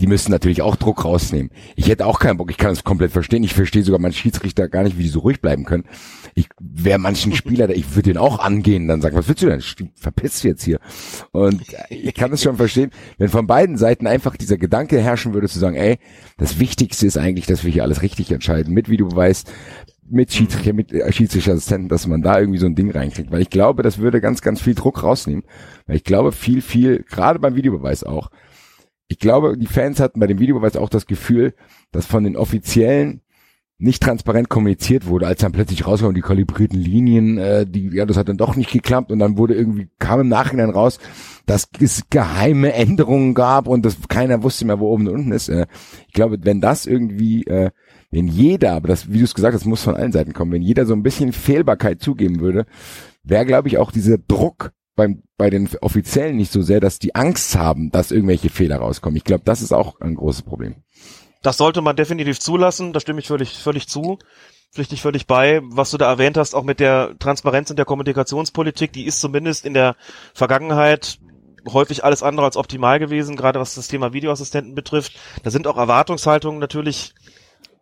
Die 0.00 0.08
müssen 0.08 0.32
natürlich 0.32 0.60
auch 0.60 0.74
Druck 0.74 1.04
rausnehmen. 1.04 1.50
Ich 1.76 1.88
hätte 1.88 2.06
auch 2.06 2.18
keinen 2.18 2.36
Bock, 2.36 2.50
ich 2.50 2.56
kann 2.56 2.72
es 2.72 2.82
komplett 2.82 3.12
verstehen. 3.12 3.44
Ich 3.44 3.54
verstehe 3.54 3.84
sogar 3.84 4.00
manche 4.00 4.18
Schiedsrichter 4.18 4.68
gar 4.68 4.82
nicht, 4.82 4.98
wie 4.98 5.04
die 5.04 5.08
so 5.08 5.20
ruhig 5.20 5.40
bleiben 5.40 5.64
können. 5.64 5.84
Ich 6.34 6.48
wäre 6.58 6.98
manchen 6.98 7.32
Spieler, 7.32 7.70
ich 7.70 7.94
würde 7.94 8.10
den 8.10 8.18
auch 8.18 8.40
angehen, 8.40 8.88
dann 8.88 9.00
sagen, 9.00 9.16
was 9.16 9.28
willst 9.28 9.42
du 9.42 9.46
denn? 9.46 9.62
Verpiss 9.94 10.42
jetzt 10.42 10.64
hier. 10.64 10.80
Und 11.30 11.62
ich 11.90 12.14
kann 12.14 12.32
es 12.32 12.42
schon 12.42 12.56
verstehen, 12.56 12.90
wenn 13.18 13.28
von 13.28 13.46
beiden 13.46 13.76
Seiten 13.76 14.08
einfach 14.08 14.36
dieser 14.36 14.58
Gedanke 14.58 15.00
herrschen 15.00 15.32
würde, 15.32 15.48
zu 15.48 15.60
sagen, 15.60 15.76
ey, 15.76 15.98
das 16.38 16.58
Wichtigste 16.58 17.06
ist 17.06 17.16
eigentlich, 17.16 17.46
dass 17.46 17.62
wir 17.62 17.70
hier 17.70 17.84
alles 17.84 18.02
richtig 18.02 18.32
entscheiden, 18.32 18.74
mit 18.74 18.88
Videobeweis, 18.88 19.44
mit 20.10 20.32
Schiedsrichter, 20.32 20.72
mit 20.72 20.92
äh, 20.92 21.10
Schiedsrichterassistenten, 21.12 21.88
dass 21.88 22.06
man 22.06 22.22
da 22.22 22.38
irgendwie 22.38 22.58
so 22.58 22.66
ein 22.66 22.74
Ding 22.74 22.90
reinkriegt. 22.90 23.30
Weil 23.30 23.42
ich 23.42 23.50
glaube, 23.50 23.82
das 23.82 23.98
würde 23.98 24.20
ganz, 24.20 24.42
ganz 24.42 24.60
viel 24.60 24.74
Druck 24.74 25.02
rausnehmen. 25.02 25.44
Weil 25.86 25.96
ich 25.96 26.04
glaube, 26.04 26.32
viel, 26.32 26.62
viel, 26.62 27.04
gerade 27.08 27.38
beim 27.38 27.54
Videobeweis 27.54 28.04
auch, 28.04 28.30
ich 29.08 29.18
glaube, 29.18 29.56
die 29.58 29.66
Fans 29.66 30.00
hatten 30.00 30.20
bei 30.20 30.26
dem 30.26 30.38
Videobeweis 30.38 30.76
auch 30.76 30.88
das 30.88 31.06
Gefühl, 31.06 31.54
dass 31.92 32.06
von 32.06 32.24
den 32.24 32.36
Offiziellen 32.36 33.20
nicht 33.78 34.02
transparent 34.02 34.48
kommuniziert 34.48 35.06
wurde, 35.06 35.26
als 35.26 35.40
dann 35.40 35.52
plötzlich 35.52 35.86
rauskam, 35.86 36.14
die 36.14 36.20
kalibrierten 36.20 36.78
Linien, 36.78 37.38
äh, 37.38 37.66
die, 37.66 37.88
ja, 37.88 38.06
das 38.06 38.16
hat 38.16 38.28
dann 38.28 38.36
doch 38.36 38.54
nicht 38.54 38.70
geklappt 38.70 39.10
und 39.10 39.18
dann 39.18 39.36
wurde 39.36 39.54
irgendwie, 39.54 39.88
kam 39.98 40.20
im 40.20 40.28
Nachhinein 40.28 40.70
raus, 40.70 40.98
dass 41.46 41.68
es 41.80 42.08
geheime 42.08 42.72
Änderungen 42.72 43.34
gab 43.34 43.66
und 43.66 43.84
dass 43.84 43.96
keiner 44.08 44.42
wusste 44.42 44.64
mehr, 44.64 44.78
wo 44.78 44.92
oben 44.92 45.08
und 45.08 45.14
unten 45.14 45.32
ist. 45.32 45.48
Äh, 45.48 45.66
ich 46.06 46.14
glaube, 46.14 46.38
wenn 46.42 46.60
das 46.60 46.86
irgendwie, 46.86 47.44
äh, 47.46 47.70
wenn 48.12 48.28
jeder, 48.28 48.74
aber 48.74 48.88
das, 48.88 49.12
wie 49.12 49.18
du 49.18 49.24
es 49.24 49.34
gesagt 49.34 49.54
hast, 49.54 49.66
muss 49.66 49.82
von 49.82 49.96
allen 49.96 50.12
Seiten 50.12 50.32
kommen, 50.32 50.52
wenn 50.52 50.62
jeder 50.62 50.86
so 50.86 50.94
ein 50.94 51.02
bisschen 51.02 51.32
Fehlbarkeit 51.32 52.00
zugeben 52.00 52.38
würde, 52.38 52.66
wäre, 53.24 53.44
glaube 53.44 53.66
ich, 53.68 53.78
auch 53.78 53.90
dieser 53.90 54.18
Druck 54.18 54.70
beim, 54.96 55.22
bei 55.36 55.50
den 55.50 55.68
Offiziellen 55.80 56.36
nicht 56.36 56.52
so 56.52 56.62
sehr, 56.62 56.80
dass 56.80 56.98
die 56.98 57.14
Angst 57.14 57.56
haben, 57.56 57.90
dass 57.90 58.10
irgendwelche 58.10 58.50
Fehler 58.50 58.76
rauskommen. 58.76 59.16
Ich 59.16 59.24
glaube, 59.24 59.42
das 59.44 59.62
ist 59.62 59.72
auch 59.72 60.00
ein 60.00 60.14
großes 60.14 60.42
Problem. 60.42 60.76
Das 61.42 61.58
sollte 61.58 61.82
man 61.82 61.96
definitiv 61.96 62.40
zulassen, 62.40 62.92
da 62.92 63.00
stimme 63.00 63.20
ich 63.20 63.28
völlig, 63.28 63.58
völlig 63.58 63.88
zu. 63.88 64.18
Pflichtig 64.72 65.02
völlig 65.02 65.26
bei, 65.28 65.60
was 65.62 65.92
du 65.92 65.98
da 65.98 66.10
erwähnt 66.10 66.36
hast, 66.36 66.54
auch 66.54 66.64
mit 66.64 66.80
der 66.80 67.14
Transparenz 67.20 67.70
in 67.70 67.76
der 67.76 67.84
Kommunikationspolitik, 67.84 68.92
die 68.92 69.04
ist 69.04 69.20
zumindest 69.20 69.64
in 69.64 69.74
der 69.74 69.94
Vergangenheit 70.32 71.18
häufig 71.70 72.02
alles 72.04 72.22
andere 72.22 72.46
als 72.46 72.56
optimal 72.56 72.98
gewesen, 72.98 73.36
gerade 73.36 73.60
was 73.60 73.74
das 73.74 73.88
Thema 73.88 74.12
Videoassistenten 74.12 74.74
betrifft. 74.74 75.12
Da 75.42 75.50
sind 75.50 75.66
auch 75.66 75.76
Erwartungshaltungen 75.76 76.58
natürlich 76.58 77.14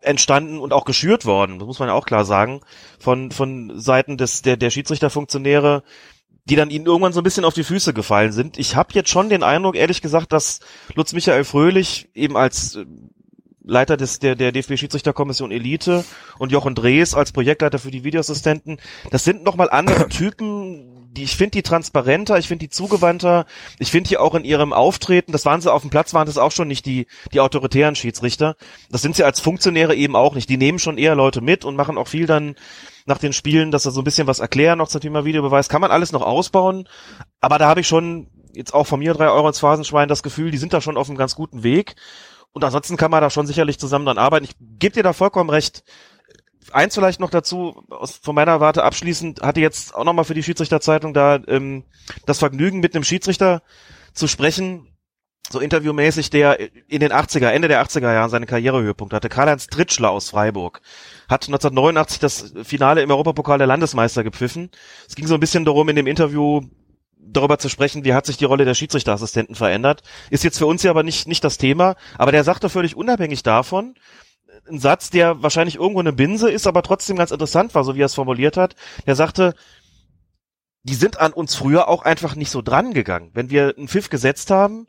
entstanden 0.02 0.58
und 0.58 0.72
auch 0.72 0.84
geschürt 0.84 1.24
worden, 1.24 1.58
das 1.58 1.66
muss 1.66 1.78
man 1.78 1.88
ja 1.88 1.94
auch 1.94 2.06
klar 2.06 2.24
sagen, 2.24 2.60
von, 2.98 3.30
von 3.30 3.78
Seiten 3.78 4.16
des, 4.16 4.42
der, 4.42 4.56
der 4.56 4.70
Schiedsrichterfunktionäre, 4.70 5.84
die 6.44 6.56
dann 6.56 6.70
ihnen 6.70 6.86
irgendwann 6.86 7.12
so 7.12 7.20
ein 7.20 7.24
bisschen 7.24 7.44
auf 7.44 7.54
die 7.54 7.64
Füße 7.64 7.94
gefallen 7.94 8.32
sind. 8.32 8.58
Ich 8.58 8.74
habe 8.74 8.90
jetzt 8.94 9.10
schon 9.10 9.28
den 9.28 9.42
Eindruck, 9.42 9.76
ehrlich 9.76 10.02
gesagt, 10.02 10.32
dass 10.32 10.60
Lutz 10.94 11.12
Michael 11.12 11.44
Fröhlich 11.44 12.08
eben 12.14 12.36
als 12.36 12.76
äh, 12.76 12.84
Leiter 13.64 13.96
des, 13.96 14.18
der, 14.18 14.34
der 14.34 14.50
DFB-Schiedsrichterkommission 14.50 15.52
Elite 15.52 16.04
und 16.38 16.50
Jochen 16.50 16.74
Drees 16.74 17.14
als 17.14 17.30
Projektleiter 17.30 17.78
für 17.78 17.92
die 17.92 18.02
Videoassistenten, 18.02 18.78
das 19.10 19.24
sind 19.24 19.44
nochmal 19.44 19.70
andere 19.70 20.08
Typen, 20.10 21.02
die, 21.12 21.24
ich 21.24 21.36
finde 21.36 21.52
die 21.52 21.62
transparenter, 21.62 22.38
ich 22.38 22.48
finde 22.48 22.64
die 22.64 22.70
zugewandter, 22.70 23.46
ich 23.78 23.90
finde 23.90 24.08
hier 24.08 24.20
auch 24.20 24.34
in 24.34 24.44
ihrem 24.44 24.72
Auftreten, 24.72 25.30
das 25.30 25.44
waren 25.44 25.60
sie 25.60 25.72
auf 25.72 25.82
dem 25.82 25.90
Platz, 25.90 26.14
waren 26.14 26.26
das 26.26 26.38
auch 26.38 26.52
schon 26.52 26.68
nicht 26.68 26.86
die, 26.86 27.06
die 27.32 27.40
autoritären 27.40 27.94
Schiedsrichter. 27.94 28.56
Das 28.90 29.02
sind 29.02 29.14
sie 29.14 29.22
als 29.22 29.38
Funktionäre 29.38 29.94
eben 29.94 30.16
auch 30.16 30.34
nicht. 30.34 30.48
Die 30.48 30.56
nehmen 30.56 30.78
schon 30.78 30.98
eher 30.98 31.14
Leute 31.14 31.40
mit 31.40 31.64
und 31.64 31.76
machen 31.76 31.98
auch 31.98 32.08
viel 32.08 32.26
dann 32.26 32.56
nach 33.06 33.18
den 33.18 33.32
Spielen, 33.32 33.70
dass 33.70 33.84
sie 33.84 33.90
so 33.90 34.00
ein 34.00 34.04
bisschen 34.04 34.26
was 34.26 34.38
erklären 34.38 34.78
noch 34.78 34.88
zum 34.88 35.00
Thema 35.00 35.24
Videobeweis. 35.24 35.68
Kann 35.68 35.80
man 35.80 35.90
alles 35.90 36.12
noch 36.12 36.22
ausbauen, 36.22 36.88
aber 37.40 37.58
da 37.58 37.68
habe 37.68 37.80
ich 37.80 37.88
schon 37.88 38.28
jetzt 38.54 38.74
auch 38.74 38.86
von 38.86 38.98
mir 39.00 39.14
drei 39.14 39.28
Euro 39.28 39.48
ins 39.48 39.60
Phasenschwein 39.60 40.08
das 40.08 40.22
Gefühl, 40.22 40.50
die 40.50 40.58
sind 40.58 40.72
da 40.72 40.80
schon 40.80 40.96
auf 40.96 41.08
einem 41.08 41.18
ganz 41.18 41.34
guten 41.34 41.62
Weg. 41.62 41.96
Und 42.52 42.64
ansonsten 42.64 42.96
kann 42.96 43.10
man 43.10 43.22
da 43.22 43.30
schon 43.30 43.46
sicherlich 43.46 43.78
zusammen 43.78 44.04
dran 44.04 44.18
arbeiten. 44.18 44.44
Ich 44.44 44.54
gebe 44.60 44.94
dir 44.94 45.02
da 45.02 45.12
vollkommen 45.12 45.50
recht. 45.50 45.84
Eins 46.70 46.94
vielleicht 46.94 47.18
noch 47.18 47.30
dazu, 47.30 47.82
aus, 47.90 48.16
von 48.16 48.34
meiner 48.34 48.60
Warte 48.60 48.84
abschließend, 48.84 49.42
hatte 49.42 49.60
jetzt 49.60 49.94
auch 49.94 50.04
nochmal 50.04 50.24
für 50.24 50.34
die 50.34 50.42
Schiedsrichterzeitung 50.42 51.12
da 51.12 51.40
ähm, 51.48 51.84
das 52.26 52.38
Vergnügen, 52.38 52.80
mit 52.80 52.94
einem 52.94 53.04
Schiedsrichter 53.04 53.62
zu 54.12 54.28
sprechen, 54.28 54.91
so 55.50 55.60
interviewmäßig, 55.60 56.30
der 56.30 56.58
in 56.88 57.00
den 57.00 57.12
80er, 57.12 57.48
Ende 57.48 57.68
der 57.68 57.84
80er 57.84 58.12
Jahren 58.12 58.30
seine 58.30 58.46
Karrierehöhepunkt 58.46 59.12
hatte. 59.12 59.28
Karl-Heinz 59.28 59.66
Tritschler 59.66 60.10
aus 60.10 60.30
Freiburg 60.30 60.80
hat 61.28 61.44
1989 61.46 62.18
das 62.20 62.54
Finale 62.62 63.02
im 63.02 63.10
Europapokal 63.10 63.58
der 63.58 63.66
Landesmeister 63.66 64.24
gepfiffen. 64.24 64.70
Es 65.08 65.14
ging 65.14 65.26
so 65.26 65.34
ein 65.34 65.40
bisschen 65.40 65.64
darum, 65.64 65.88
in 65.88 65.96
dem 65.96 66.06
Interview 66.06 66.62
darüber 67.18 67.58
zu 67.58 67.68
sprechen, 67.68 68.04
wie 68.04 68.14
hat 68.14 68.26
sich 68.26 68.36
die 68.36 68.44
Rolle 68.44 68.64
der 68.64 68.74
Schiedsrichterassistenten 68.74 69.54
verändert. 69.54 70.02
Ist 70.30 70.44
jetzt 70.44 70.58
für 70.58 70.66
uns 70.66 70.82
ja 70.82 70.90
aber 70.90 71.02
nicht, 71.02 71.28
nicht 71.28 71.44
das 71.44 71.58
Thema. 71.58 71.96
Aber 72.18 72.32
der 72.32 72.44
sagte 72.44 72.68
völlig 72.68 72.96
unabhängig 72.96 73.42
davon, 73.42 73.94
ein 74.68 74.78
Satz, 74.78 75.10
der 75.10 75.42
wahrscheinlich 75.42 75.76
irgendwo 75.76 76.00
eine 76.00 76.12
Binse 76.12 76.50
ist, 76.50 76.66
aber 76.66 76.82
trotzdem 76.82 77.16
ganz 77.16 77.30
interessant 77.30 77.74
war, 77.74 77.84
so 77.84 77.94
wie 77.94 78.02
er 78.02 78.06
es 78.06 78.14
formuliert 78.14 78.56
hat. 78.56 78.76
Der 79.06 79.16
sagte, 79.16 79.54
die 80.84 80.94
sind 80.94 81.20
an 81.20 81.32
uns 81.32 81.54
früher 81.54 81.88
auch 81.88 82.02
einfach 82.02 82.34
nicht 82.34 82.50
so 82.50 82.62
dran 82.62 82.92
gegangen. 82.92 83.30
Wenn 83.34 83.50
wir 83.50 83.74
einen 83.76 83.88
Pfiff 83.88 84.08
gesetzt 84.10 84.50
haben, 84.50 84.86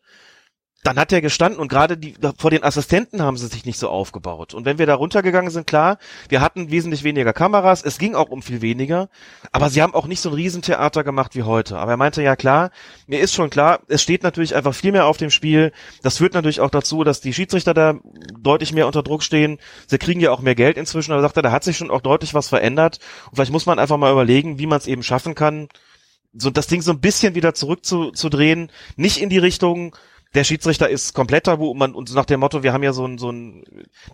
dann 0.83 0.99
hat 0.99 1.13
er 1.13 1.21
gestanden 1.21 1.59
und 1.59 1.69
gerade 1.69 1.97
die 1.97 2.15
vor 2.37 2.51
den 2.51 2.63
Assistenten 2.63 3.21
haben 3.21 3.37
sie 3.37 3.47
sich 3.47 3.65
nicht 3.65 3.79
so 3.79 3.89
aufgebaut. 3.89 4.53
Und 4.53 4.65
wenn 4.65 4.77
wir 4.77 4.85
da 4.85 4.95
runtergegangen 4.95 5.49
sind, 5.49 5.65
klar, 5.65 5.97
wir 6.27 6.41
hatten 6.41 6.71
wesentlich 6.71 7.05
weniger 7.05 7.31
Kameras, 7.31 7.81
es 7.83 7.97
ging 7.97 8.15
auch 8.15 8.29
um 8.29 8.41
viel 8.41 8.61
weniger, 8.61 9.07
aber 9.53 9.69
sie 9.69 9.81
haben 9.81 9.93
auch 9.93 10.07
nicht 10.07 10.19
so 10.19 10.29
ein 10.29 10.35
Riesentheater 10.35 11.05
gemacht 11.05 11.35
wie 11.35 11.43
heute. 11.43 11.77
Aber 11.77 11.91
er 11.91 11.97
meinte, 11.97 12.21
ja 12.21 12.35
klar, 12.35 12.71
mir 13.07 13.21
ist 13.21 13.33
schon 13.33 13.49
klar, 13.49 13.79
es 13.87 14.01
steht 14.01 14.23
natürlich 14.23 14.55
einfach 14.55 14.75
viel 14.75 14.91
mehr 14.91 15.05
auf 15.05 15.15
dem 15.15 15.29
Spiel. 15.29 15.71
Das 16.01 16.17
führt 16.17 16.33
natürlich 16.33 16.59
auch 16.59 16.69
dazu, 16.69 17.05
dass 17.05 17.21
die 17.21 17.33
Schiedsrichter 17.33 17.73
da 17.73 17.95
deutlich 18.37 18.73
mehr 18.73 18.87
unter 18.87 19.03
Druck 19.03 19.23
stehen. 19.23 19.59
Sie 19.87 19.97
kriegen 19.97 20.19
ja 20.19 20.31
auch 20.31 20.41
mehr 20.41 20.55
Geld 20.55 20.77
inzwischen, 20.77 21.13
aber 21.13 21.21
er 21.21 21.23
sagte, 21.23 21.41
da 21.41 21.51
hat 21.51 21.63
sich 21.63 21.77
schon 21.77 21.91
auch 21.91 22.01
deutlich 22.01 22.33
was 22.33 22.49
verändert. 22.49 22.99
Und 23.29 23.35
vielleicht 23.35 23.53
muss 23.53 23.65
man 23.65 23.79
einfach 23.79 23.97
mal 23.97 24.11
überlegen, 24.11 24.59
wie 24.59 24.67
man 24.67 24.79
es 24.79 24.87
eben 24.87 25.03
schaffen 25.03 25.33
kann, 25.33 25.69
so 26.33 26.49
das 26.49 26.67
Ding 26.67 26.81
so 26.81 26.91
ein 26.91 26.99
bisschen 26.99 27.35
wieder 27.35 27.53
zurückzudrehen, 27.53 28.69
nicht 28.97 29.21
in 29.21 29.29
die 29.29 29.37
Richtung, 29.37 29.95
der 30.33 30.43
Schiedsrichter 30.43 30.89
ist 30.89 31.13
komplett 31.13 31.45
tabu 31.45 31.73
man 31.73 31.93
und 31.93 32.13
nach 32.13 32.25
dem 32.25 32.39
Motto, 32.39 32.63
wir 32.63 32.73
haben 32.73 32.83
ja 32.83 32.93
so 32.93 33.05
ein, 33.05 33.17
so 33.17 33.31
ein, 33.31 33.63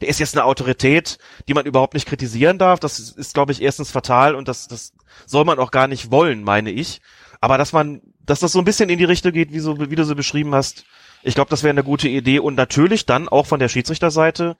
der 0.02 0.10
ist 0.10 0.20
jetzt 0.20 0.36
eine 0.36 0.46
Autorität, 0.46 1.18
die 1.48 1.54
man 1.54 1.66
überhaupt 1.66 1.94
nicht 1.94 2.08
kritisieren 2.08 2.58
darf. 2.58 2.80
Das 2.80 3.00
ist, 3.00 3.18
ist 3.18 3.34
glaube 3.34 3.52
ich, 3.52 3.62
erstens 3.62 3.92
fatal 3.92 4.36
und 4.36 4.48
das, 4.48 4.68
das 4.68 4.94
soll 5.26 5.46
man 5.46 5.60
auch 5.60 5.72
gar 5.72 5.88
nicht 5.88 6.12
wollen, 6.12 6.44
meine 6.44 6.72
ich. 6.72 7.02
Aber 7.42 7.58
dass 7.58 7.72
man, 7.72 8.02
dass 8.20 8.40
das 8.40 8.52
so 8.52 8.60
ein 8.60 8.66
bisschen 8.66 8.90
in 8.90 9.00
die 9.00 9.06
Richtung 9.06 9.32
geht, 9.32 9.54
wie, 9.54 9.60
so, 9.60 9.80
wie 9.80 9.96
du 9.96 10.04
so 10.04 10.16
beschrieben 10.16 10.54
hast, 10.54 10.84
ich 11.24 11.36
glaube, 11.36 11.50
das 11.50 11.64
wäre 11.64 11.72
eine 11.72 11.84
gute 11.84 12.10
Idee 12.10 12.40
und 12.40 12.56
natürlich 12.56 13.06
dann 13.06 13.30
auch 13.30 13.46
von 13.46 13.60
der 13.60 13.70
Schiedsrichterseite 13.70 14.58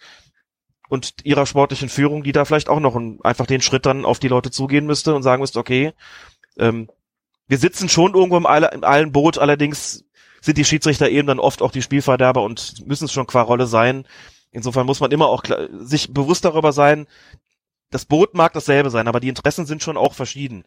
und 0.88 1.14
ihrer 1.24 1.46
sportlichen 1.46 1.90
Führung, 1.90 2.24
die 2.24 2.32
da 2.32 2.46
vielleicht 2.46 2.70
auch 2.70 2.80
noch 2.80 2.96
ein, 2.96 3.20
einfach 3.24 3.46
den 3.46 3.62
Schritt 3.62 3.86
dann 3.86 4.06
auf 4.06 4.20
die 4.20 4.28
Leute 4.28 4.50
zugehen 4.50 4.86
müsste 4.86 5.14
und 5.14 5.24
sagen 5.24 5.42
müsste, 5.42 5.60
okay, 5.60 5.94
ähm, 6.58 6.90
wir 7.48 7.58
sitzen 7.58 7.90
schon 7.90 8.14
irgendwo 8.14 8.38
im, 8.38 8.46
im 8.46 8.84
allen 8.84 9.12
Boot, 9.12 9.38
allerdings 9.38 10.06
sind 10.42 10.58
die 10.58 10.66
Schiedsrichter 10.66 11.10
eben 11.10 11.28
dann 11.28 11.40
oft 11.40 11.62
auch 11.62 11.72
die 11.72 11.82
Spielverderber 11.82 12.44
und 12.44 12.86
müssen 12.88 13.06
es 13.06 13.12
schon 13.12 13.28
qua 13.28 13.42
Rolle 13.42 13.68
sein. 13.68 14.06
Insofern 14.52 14.86
muss 14.86 15.00
man 15.00 15.12
immer 15.12 15.28
auch 15.28 15.44
sich 15.80 16.14
bewusst 16.14 16.46
darüber 16.46 16.74
sein, 16.74 17.08
das 17.92 18.06
Boot 18.06 18.36
mag 18.36 18.54
dasselbe 18.54 18.90
sein, 18.90 19.08
aber 19.08 19.20
die 19.20 19.30
Interessen 19.30 19.66
sind 19.66 19.82
schon 19.82 19.98
auch 19.98 20.14
verschieden. 20.14 20.64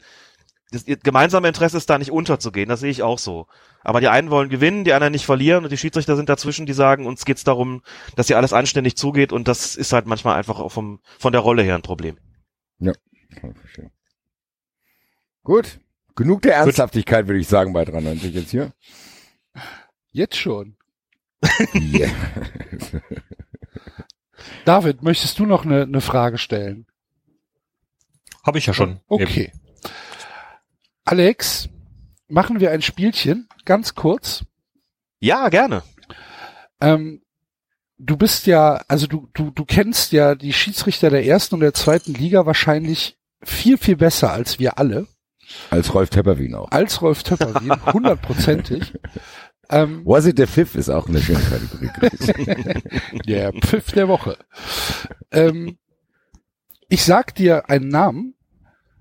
Das 0.70 0.84
gemeinsame 0.86 1.48
Interesse 1.48 1.76
ist 1.76 1.90
da 1.90 1.98
nicht 1.98 2.10
unterzugehen, 2.10 2.68
das 2.68 2.80
sehe 2.80 2.90
ich 2.90 3.02
auch 3.02 3.18
so. 3.18 3.46
Aber 3.82 4.00
die 4.00 4.08
einen 4.08 4.30
wollen 4.30 4.48
gewinnen, 4.48 4.84
die 4.84 4.94
anderen 4.94 5.12
nicht 5.12 5.26
verlieren 5.26 5.64
und 5.64 5.70
die 5.70 5.76
Schiedsrichter 5.76 6.16
sind 6.16 6.30
dazwischen, 6.30 6.64
die 6.64 6.72
sagen, 6.72 7.06
uns 7.06 7.26
geht's 7.26 7.44
darum, 7.44 7.82
dass 8.16 8.28
hier 8.28 8.38
alles 8.38 8.54
anständig 8.54 8.96
zugeht 8.96 9.32
und 9.32 9.48
das 9.48 9.76
ist 9.76 9.92
halt 9.92 10.06
manchmal 10.06 10.36
einfach 10.38 10.58
auch 10.58 10.70
vom, 10.70 11.00
von 11.18 11.32
der 11.32 11.42
Rolle 11.42 11.62
her 11.62 11.74
ein 11.74 11.82
Problem. 11.82 12.16
Ja, 12.78 12.92
kann 13.38 13.50
ich 13.50 13.58
verstehen. 13.58 13.90
Gut, 15.44 15.80
genug 16.16 16.42
der 16.42 16.54
Ernsthaftigkeit, 16.54 17.26
würde 17.26 17.40
ich 17.40 17.48
sagen, 17.48 17.72
bei 17.74 17.84
93 17.84 18.34
jetzt 18.34 18.50
hier. 18.50 18.72
Jetzt 20.10 20.36
schon. 20.36 20.76
yeah. 21.74 22.10
David, 24.64 25.02
möchtest 25.02 25.38
du 25.38 25.46
noch 25.46 25.64
eine, 25.64 25.82
eine 25.82 26.00
Frage 26.00 26.38
stellen? 26.38 26.86
Habe 28.44 28.58
ich 28.58 28.66
ja 28.66 28.74
schon. 28.74 29.00
Okay. 29.08 29.50
Eben. 29.52 29.60
Alex, 31.04 31.68
machen 32.28 32.60
wir 32.60 32.70
ein 32.70 32.82
Spielchen, 32.82 33.48
ganz 33.64 33.94
kurz. 33.94 34.44
Ja, 35.20 35.48
gerne. 35.48 35.82
Ähm, 36.80 37.22
du 37.98 38.16
bist 38.16 38.46
ja, 38.46 38.82
also 38.88 39.06
du, 39.06 39.28
du, 39.32 39.50
du 39.50 39.64
kennst 39.64 40.12
ja 40.12 40.34
die 40.34 40.52
Schiedsrichter 40.52 41.10
der 41.10 41.24
ersten 41.24 41.56
und 41.56 41.60
der 41.60 41.74
zweiten 41.74 42.14
Liga 42.14 42.46
wahrscheinlich 42.46 43.16
viel, 43.42 43.78
viel 43.78 43.96
besser 43.96 44.32
als 44.32 44.58
wir 44.58 44.78
alle. 44.78 45.06
Als 45.70 45.94
Rolf 45.94 46.10
Töpperwien 46.10 46.54
auch. 46.54 46.70
Als 46.70 47.00
Rolf 47.02 47.22
Töpperwien, 47.22 47.74
hundertprozentig. 47.92 48.94
Ähm, 49.70 50.02
Was 50.04 50.26
it 50.26 50.36
the 50.36 50.46
Fifth 50.46 50.74
ist 50.74 50.90
auch 50.90 51.08
eine 51.08 51.20
schöne 51.20 51.40
Kategorie. 51.40 52.80
der 53.26 53.52
Pfiff 53.52 53.92
der 53.92 54.08
Woche. 54.08 54.36
Ähm, 55.30 55.78
ich 56.88 57.04
sag 57.04 57.34
dir 57.34 57.70
einen 57.70 57.88
Namen 57.88 58.34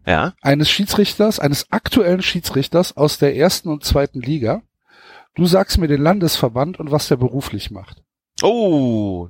ja. 0.06 0.34
eines 0.42 0.70
Schiedsrichters, 0.70 1.40
eines 1.40 1.72
aktuellen 1.72 2.22
Schiedsrichters 2.22 2.96
aus 2.96 3.18
der 3.18 3.36
ersten 3.36 3.70
und 3.70 3.84
zweiten 3.84 4.22
Liga. 4.22 4.62
Du 5.36 5.46
sagst 5.46 5.78
mir 5.78 5.88
den 5.88 6.02
Landesverband 6.02 6.80
und 6.80 6.92
was 6.92 7.08
der 7.08 7.18
beruflich 7.18 7.72
macht. 7.72 8.04
Oh, 8.42 9.30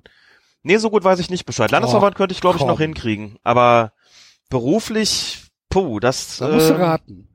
nee, 0.64 0.77
so 0.77 0.90
gut 0.90 1.03
weiß 1.03 1.19
ich 1.19 1.30
nicht 1.30 1.45
Bescheid. 1.45 1.72
Landesverband 1.72 2.16
oh, 2.16 2.17
könnte 2.17 2.33
ich, 2.33 2.41
glaube 2.41 2.58
ich, 2.58 2.66
noch 2.66 2.80
hinkriegen. 2.80 3.38
Aber 3.43 3.93
beruflich, 4.50 5.40
puh, 5.72 6.00
das. 6.00 6.38
Da 6.38 6.50
musst 6.50 6.69
du 6.69 6.74
äh, 6.74 6.82
raten. 6.82 7.27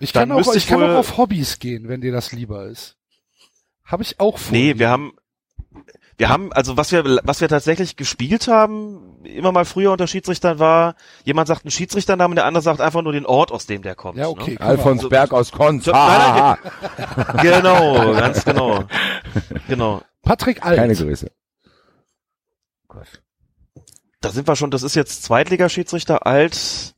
Ich 0.00 0.12
kann, 0.12 0.32
auch, 0.32 0.40
ich, 0.40 0.56
ich 0.56 0.66
kann 0.66 0.82
auch 0.82 0.96
auf 0.96 1.16
Hobbys 1.16 1.60
gehen, 1.60 1.86
wenn 1.88 2.00
dir 2.00 2.10
das 2.10 2.32
lieber 2.32 2.66
ist. 2.66 2.96
Habe 3.84 4.02
ich 4.02 4.18
auch 4.18 4.36
vor. 4.38 4.52
Nee, 4.52 4.78
wir 4.78 4.88
haben, 4.90 5.12
wir 6.16 6.28
haben, 6.28 6.52
also 6.52 6.76
was 6.76 6.90
wir, 6.90 7.20
was 7.22 7.40
wir 7.40 7.48
tatsächlich 7.48 7.94
gespielt 7.96 8.48
haben, 8.48 9.24
immer 9.24 9.52
mal 9.52 9.64
früher 9.64 9.92
unter 9.92 10.08
Schiedsrichtern 10.08 10.58
war, 10.58 10.96
jemand 11.24 11.46
sagt 11.48 11.64
einen 11.64 11.70
Schiedsrichternamen, 11.70 12.34
der 12.34 12.46
andere 12.46 12.62
sagt 12.62 12.80
einfach 12.80 13.02
nur 13.02 13.12
den 13.12 13.26
Ort, 13.26 13.52
aus 13.52 13.66
dem 13.66 13.82
der 13.82 13.94
kommt. 13.94 14.18
Ja, 14.18 14.26
okay. 14.28 14.54
Ne? 14.54 14.60
Alfons 14.60 15.08
Berg 15.08 15.32
aus 15.32 15.52
Konz. 15.52 15.84
genau, 15.86 15.94
ganz 18.14 18.44
genau. 18.44 18.84
Genau. 19.68 20.02
Patrick 20.22 20.64
Alt. 20.64 20.78
Keine 20.78 20.94
Größe. 20.96 21.30
Da 24.20 24.30
sind 24.30 24.46
wir 24.46 24.56
schon, 24.56 24.70
das 24.70 24.82
ist 24.82 24.94
jetzt 24.94 25.24
Zweitligaschiedsrichter 25.24 26.26
alt. 26.26 26.94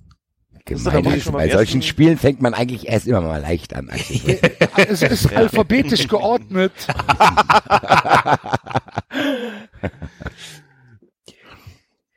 Gemein, 0.66 1.22
bei 1.30 1.50
solchen 1.50 1.82
Spielen 1.82 2.16
fängt 2.16 2.40
man 2.40 2.54
eigentlich 2.54 2.88
erst 2.88 3.06
immer 3.06 3.20
mal 3.20 3.42
leicht 3.42 3.74
an. 3.74 3.90
es 4.76 5.02
ist 5.02 5.30
alphabetisch 5.34 6.08
geordnet. 6.08 6.72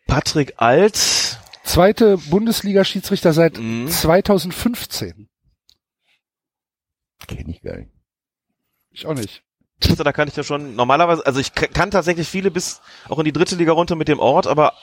Patrick 0.08 0.54
Alt. 0.58 1.40
Zweite 1.66 2.18
Bundesliga-Schiedsrichter 2.18 3.34
seit 3.34 3.58
mhm. 3.58 3.90
2015. 3.90 5.28
Kenn 7.28 7.50
ich 7.50 7.62
gar 7.62 7.76
nicht. 7.76 7.92
Ich 8.92 9.06
auch 9.06 9.14
nicht. 9.14 9.44
Da 9.80 10.12
kann 10.12 10.28
ich 10.28 10.36
ja 10.36 10.44
schon 10.44 10.76
normalerweise, 10.76 11.26
also 11.26 11.40
ich 11.40 11.54
kann 11.54 11.92
tatsächlich 11.92 12.28
viele 12.28 12.50
bis 12.50 12.82
auch 13.10 13.20
in 13.20 13.26
die 13.26 13.32
dritte 13.32 13.56
Liga 13.56 13.74
runter 13.74 13.96
mit 13.96 14.08
dem 14.08 14.20
Ort, 14.20 14.48
aber 14.48 14.74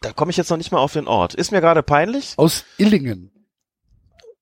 da 0.00 0.12
komme 0.12 0.30
ich 0.30 0.36
jetzt 0.36 0.50
noch 0.50 0.56
nicht 0.56 0.70
mal 0.70 0.78
auf 0.78 0.92
den 0.92 1.08
Ort. 1.08 1.34
Ist 1.34 1.50
mir 1.50 1.60
gerade 1.60 1.82
peinlich. 1.82 2.34
Aus 2.36 2.64
Illingen. 2.78 3.32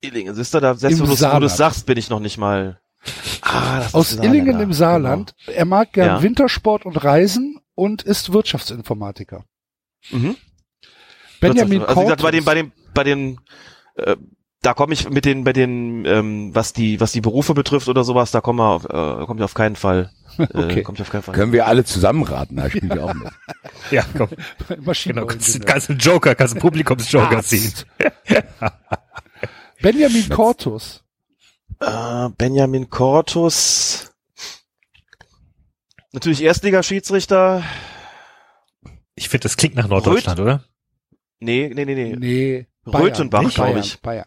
Illingen, 0.02 0.34
siehst 0.34 0.52
du, 0.52 0.60
da 0.60 0.74
selbst 0.74 1.00
wo 1.00 1.06
du 1.06 1.46
es 1.46 1.56
sagst, 1.56 1.86
bin 1.86 1.96
ich 1.96 2.10
noch 2.10 2.20
nicht 2.20 2.36
mal. 2.36 2.80
Ah, 3.40 3.78
das 3.78 3.94
Aus 3.94 4.12
ist 4.12 4.22
Illingen 4.22 4.60
im 4.60 4.72
Saarland. 4.72 5.34
Genau. 5.46 5.58
Er 5.58 5.64
mag 5.64 5.92
gern 5.92 6.06
ja. 6.06 6.22
Wintersport 6.22 6.84
und 6.84 6.96
Reisen 7.02 7.60
und 7.74 8.02
ist 8.02 8.32
Wirtschaftsinformatiker. 8.32 9.44
Mhm. 10.10 10.36
Benjamin 11.40 11.82
also, 11.82 12.02
gesagt, 12.02 12.22
bei 12.22 12.30
den, 12.30 12.44
bei 12.44 12.54
den, 12.54 12.72
bei 12.94 13.04
den, 13.04 13.40
äh, 13.96 14.16
da 14.62 14.74
komme 14.74 14.94
ich 14.94 15.10
mit 15.10 15.24
den, 15.24 15.42
bei 15.42 15.52
den, 15.52 16.04
ähm, 16.06 16.54
was 16.54 16.72
die, 16.72 17.00
was 17.00 17.10
die 17.10 17.20
Berufe 17.20 17.52
betrifft 17.52 17.88
oder 17.88 18.04
sowas, 18.04 18.30
da 18.30 18.40
kommen 18.40 18.60
wir, 18.60 19.20
äh, 19.22 19.26
kommt 19.26 19.40
ich 19.40 19.44
auf 19.44 19.54
keinen 19.54 19.76
Fall. 19.76 20.10
Äh, 20.38 20.46
okay. 20.54 20.82
kommt 20.82 20.98
auf 20.98 21.10
keinen 21.10 21.20
Fall. 21.20 21.34
Können 21.34 21.52
wir 21.52 21.66
alle 21.66 21.84
zusammenraten, 21.84 22.56
da 22.56 22.70
spielt 22.70 22.94
ja. 22.94 23.04
auch 23.04 23.12
mit. 23.12 23.28
ja, 23.90 24.02
komm. 24.16 24.30
genau, 25.04 25.26
kannst, 25.26 25.66
kannst 25.66 25.90
einen 25.90 25.98
Joker, 25.98 26.34
kannst 26.34 26.54
einen 26.54 26.62
Publikumsjoker 26.62 27.42
ziehen. 27.42 27.70
Benjamin 29.82 30.30
Cortus. 30.30 31.04
Äh, 31.80 32.30
Benjamin 32.38 32.88
Cortus. 32.88 34.10
Natürlich 36.12 36.42
Erstligaschiedsrichter. 36.42 37.62
Ich 39.14 39.28
finde, 39.28 39.42
das 39.42 39.58
klingt 39.58 39.74
nach 39.74 39.88
Norddeutschland, 39.88 40.38
Röth 40.38 40.44
oder? 40.46 40.64
Nee, 41.40 41.70
nee, 41.74 41.84
nee, 41.84 41.94
nee. 41.94 42.16
Nee. 42.16 42.66
Röthenbach, 42.86 43.52
glaube 43.52 43.80
ich. 43.80 44.00
Bayern. 44.00 44.24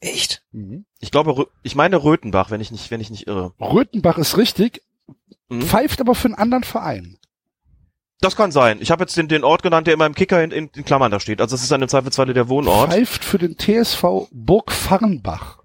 Echt? 0.00 0.42
Mhm. 0.52 0.84
Ich 1.00 1.10
glaube, 1.10 1.48
ich 1.62 1.74
meine 1.74 2.02
Röthenbach, 2.02 2.50
wenn 2.50 2.60
ich 2.60 2.70
nicht, 2.70 2.90
wenn 2.90 3.00
ich 3.00 3.10
nicht 3.10 3.26
irre. 3.26 3.52
Röthenbach 3.60 4.18
ist 4.18 4.36
richtig, 4.36 4.82
mhm. 5.48 5.62
pfeift 5.62 6.00
aber 6.00 6.14
für 6.14 6.26
einen 6.26 6.34
anderen 6.34 6.64
Verein. 6.64 7.18
Das 8.20 8.34
kann 8.34 8.50
sein. 8.50 8.78
Ich 8.80 8.90
habe 8.90 9.04
jetzt 9.04 9.16
den, 9.16 9.28
den 9.28 9.44
Ort 9.44 9.62
genannt, 9.62 9.86
der 9.86 9.94
immer 9.94 10.06
im 10.06 10.14
Kicker 10.14 10.42
in, 10.42 10.50
in, 10.50 10.70
in 10.74 10.84
Klammern 10.84 11.12
da 11.12 11.20
steht. 11.20 11.40
Also 11.40 11.54
es 11.54 11.62
ist 11.62 11.70
dann 11.70 11.82
im 11.82 11.88
Zweifelsfalle 11.88 12.34
der 12.34 12.48
Wohnort. 12.48 12.92
Pfeift 12.92 13.24
für 13.24 13.38
den 13.38 13.56
TSV 13.56 14.28
Burg 14.32 14.72
Farnbach. 14.72 15.62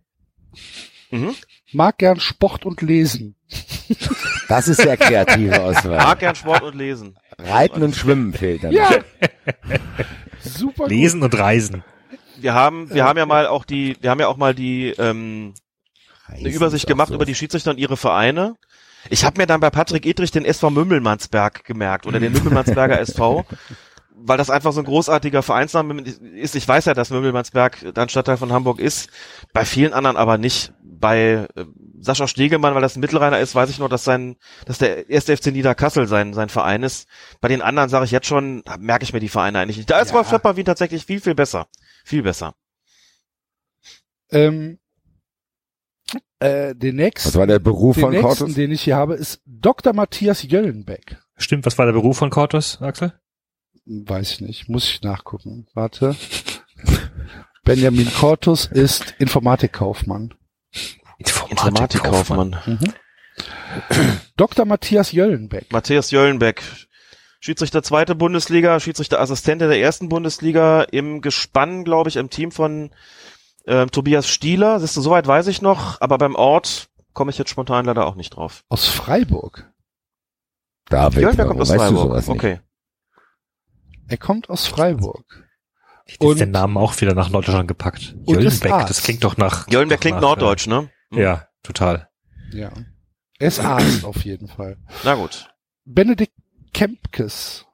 Mhm. 1.09 1.35
Mag 1.71 1.97
gern 1.97 2.19
Sport 2.19 2.65
und 2.65 2.81
Lesen. 2.81 3.35
Das 4.47 4.67
ist 4.67 4.81
sehr 4.81 4.97
kreative 4.97 5.61
Auswahl. 5.63 5.97
Mag 5.97 6.19
gern 6.19 6.35
Sport 6.35 6.61
und 6.61 6.75
Lesen. 6.75 7.17
Reiten 7.39 7.81
und 7.81 7.95
Schwimmen 7.95 8.33
fehlt 8.33 8.63
dann. 8.63 8.71
Ja. 8.71 8.99
Super. 10.39 10.87
Lesen 10.87 11.21
gut. 11.21 11.33
und 11.33 11.39
Reisen. 11.39 11.83
Wir 12.43 12.53
haben, 12.53 12.93
wir 12.93 13.05
haben 13.05 13.17
ja 13.17 13.25
mal 13.25 13.47
auch 13.47 13.63
die, 13.63 13.95
wir 14.01 14.09
haben 14.09 14.19
ja 14.19 14.27
auch 14.27 14.35
mal 14.35 14.53
die 14.53 14.89
ähm, 14.97 15.53
eine 16.27 16.49
Übersicht 16.49 16.87
gemacht 16.87 17.07
so. 17.07 17.15
über 17.15 17.23
die 17.23 17.35
Schiedsrichter 17.35 17.71
und 17.71 17.77
ihre 17.77 17.95
Vereine. 17.95 18.55
Ich 19.09 19.23
habe 19.23 19.39
mir 19.39 19.47
dann 19.47 19.61
bei 19.61 19.69
Patrick 19.69 20.05
Edrich 20.05 20.31
den 20.31 20.43
SV 20.43 20.69
Mümmelmannsberg 20.69 21.63
gemerkt 21.63 22.05
oder 22.05 22.19
den 22.19 22.33
Mümmelmannsberger 22.33 22.99
SV, 22.99 23.45
weil 24.13 24.37
das 24.37 24.49
einfach 24.49 24.73
so 24.73 24.81
ein 24.81 24.85
großartiger 24.85 25.41
Vereinsname 25.41 26.01
ist. 26.01 26.55
Ich 26.55 26.67
weiß 26.67 26.83
ja, 26.83 26.93
dass 26.93 27.11
Mümmelmannsberg 27.11 27.93
dann 27.93 28.09
Stadtteil 28.09 28.35
von 28.35 28.51
Hamburg 28.51 28.79
ist, 28.79 29.09
bei 29.53 29.63
vielen 29.63 29.93
anderen 29.93 30.17
aber 30.17 30.37
nicht. 30.37 30.73
Bei 30.81 31.47
äh, 31.55 31.65
Sascha 31.99 32.27
Stegemann, 32.27 32.75
weil 32.75 32.81
das 32.81 32.97
ein 32.97 32.99
Mittelrheiner 32.99 33.39
ist, 33.39 33.55
weiß 33.55 33.69
ich 33.69 33.79
nur, 33.79 33.87
dass 33.87 34.03
sein, 34.03 34.35
dass 34.65 34.79
der 34.79 35.09
erste 35.09 35.35
FC 35.37 35.47
Niederkassel 35.47 36.07
sein, 36.07 36.33
sein 36.33 36.49
Verein 36.49 36.83
ist. 36.83 37.07
Bei 37.39 37.47
den 37.47 37.61
anderen 37.61 37.87
sage 37.87 38.03
ich 38.03 38.11
jetzt 38.11 38.27
schon, 38.27 38.63
merke 38.79 39.03
ich 39.03 39.13
mir 39.13 39.21
die 39.21 39.29
Vereine 39.29 39.59
eigentlich 39.59 39.77
nicht. 39.77 39.89
Da 39.89 39.99
ist 39.99 40.09
ja. 40.09 40.15
Wolf 40.15 40.27
Flöpper 40.27 40.57
wie 40.57 40.65
tatsächlich 40.65 41.05
viel, 41.05 41.21
viel 41.21 41.35
besser. 41.35 41.67
Viel 42.03 42.23
besser. 42.23 42.55
Ähm, 44.31 44.79
äh, 46.39 46.75
den 46.75 46.97
nächsten, 46.97 47.29
was 47.29 47.35
war 47.35 47.47
der 47.47 47.59
Beruf 47.59 47.95
den 47.95 48.01
von 48.01 48.11
nächsten, 48.11 48.27
Cortus? 48.27 48.55
den 48.55 48.71
ich 48.71 48.81
hier 48.83 48.95
habe, 48.95 49.15
ist 49.15 49.41
Dr. 49.45 49.93
Matthias 49.93 50.43
Jöllenbeck. 50.43 51.17
Stimmt, 51.37 51.65
was 51.65 51.77
war 51.77 51.85
der 51.85 51.93
Beruf 51.93 52.17
von 52.17 52.29
Cortus, 52.29 52.81
Axel? 52.81 53.13
Weiß 53.85 54.31
ich 54.31 54.41
nicht, 54.41 54.69
muss 54.69 54.89
ich 54.89 55.01
nachgucken. 55.01 55.67
Warte. 55.73 56.15
Benjamin 57.63 58.11
Cortus 58.13 58.65
ist 58.65 59.15
Informatikkaufmann. 59.19 60.33
Informatikkaufmann. 61.49 62.57
Mhm. 62.65 62.93
Dr. 64.35 64.65
Matthias 64.65 65.11
Jöllenbeck. 65.11 65.71
Matthias 65.71 66.11
Jöllenbeck. 66.11 66.61
Schiedsrichter 67.43 67.83
zweite 67.83 68.15
Bundesliga, 68.15 68.79
Schiedsrichter 68.79 69.19
Assistente 69.19 69.67
der 69.67 69.77
ersten 69.77 70.07
Bundesliga 70.07 70.83
im 70.83 71.19
Gespann, 71.19 71.83
glaube 71.83 72.07
ich, 72.07 72.15
im 72.15 72.29
Team 72.29 72.51
von 72.53 72.91
ähm, 73.67 73.91
Tobias 73.91 74.29
Stieler. 74.29 74.79
Siehst 74.79 74.95
du, 74.95 75.01
soweit 75.01 75.27
weiß 75.27 75.47
ich 75.47 75.61
noch, 75.61 75.99
aber 75.99 76.17
beim 76.17 76.35
Ort 76.35 76.87
komme 77.11 77.31
ich 77.31 77.37
jetzt 77.37 77.49
spontan 77.49 77.83
leider 77.83 78.05
auch 78.05 78.15
nicht 78.15 78.29
drauf. 78.29 78.63
Aus 78.69 78.87
Freiburg. 78.87 79.69
David, 80.85 81.19
Jöllenbeck 81.21 81.47
kommt 81.47 81.59
aus 81.59 81.67
weißt 81.71 81.79
du 81.81 81.83
Freiburg. 81.83 82.03
sowas 82.03 82.27
nicht? 82.29 82.35
Okay. 82.37 82.59
Er 84.07 84.17
kommt 84.17 84.49
aus 84.49 84.65
Freiburg. 84.65 85.49
Jetzt 86.07 86.21
Und- 86.21 86.31
ist 86.31 86.39
der 86.39 86.47
Name 86.47 86.79
auch 86.79 87.01
wieder 87.01 87.13
nach 87.13 87.27
Norddeutschland 87.27 87.67
gepackt. 87.67 88.15
Jöllenbeck, 88.25 88.87
das 88.87 89.03
klingt 89.03 89.21
doch 89.25 89.35
nach. 89.35 89.67
Jöllenbeck 89.67 89.99
klingt 89.99 90.15
nach, 90.15 90.21
norddeutsch, 90.21 90.67
ne? 90.67 90.89
Äh, 91.11 91.21
ja, 91.23 91.47
total. 91.61 92.07
Ja. 92.53 92.71
Er 93.37 93.47
ist 93.49 93.59
Arzt 93.59 94.05
auf 94.05 94.23
jeden 94.23 94.47
Fall. 94.47 94.77
Na 95.03 95.15
gut. 95.15 95.49
Benedikt 95.83 96.31
Kempkes. 96.73 97.65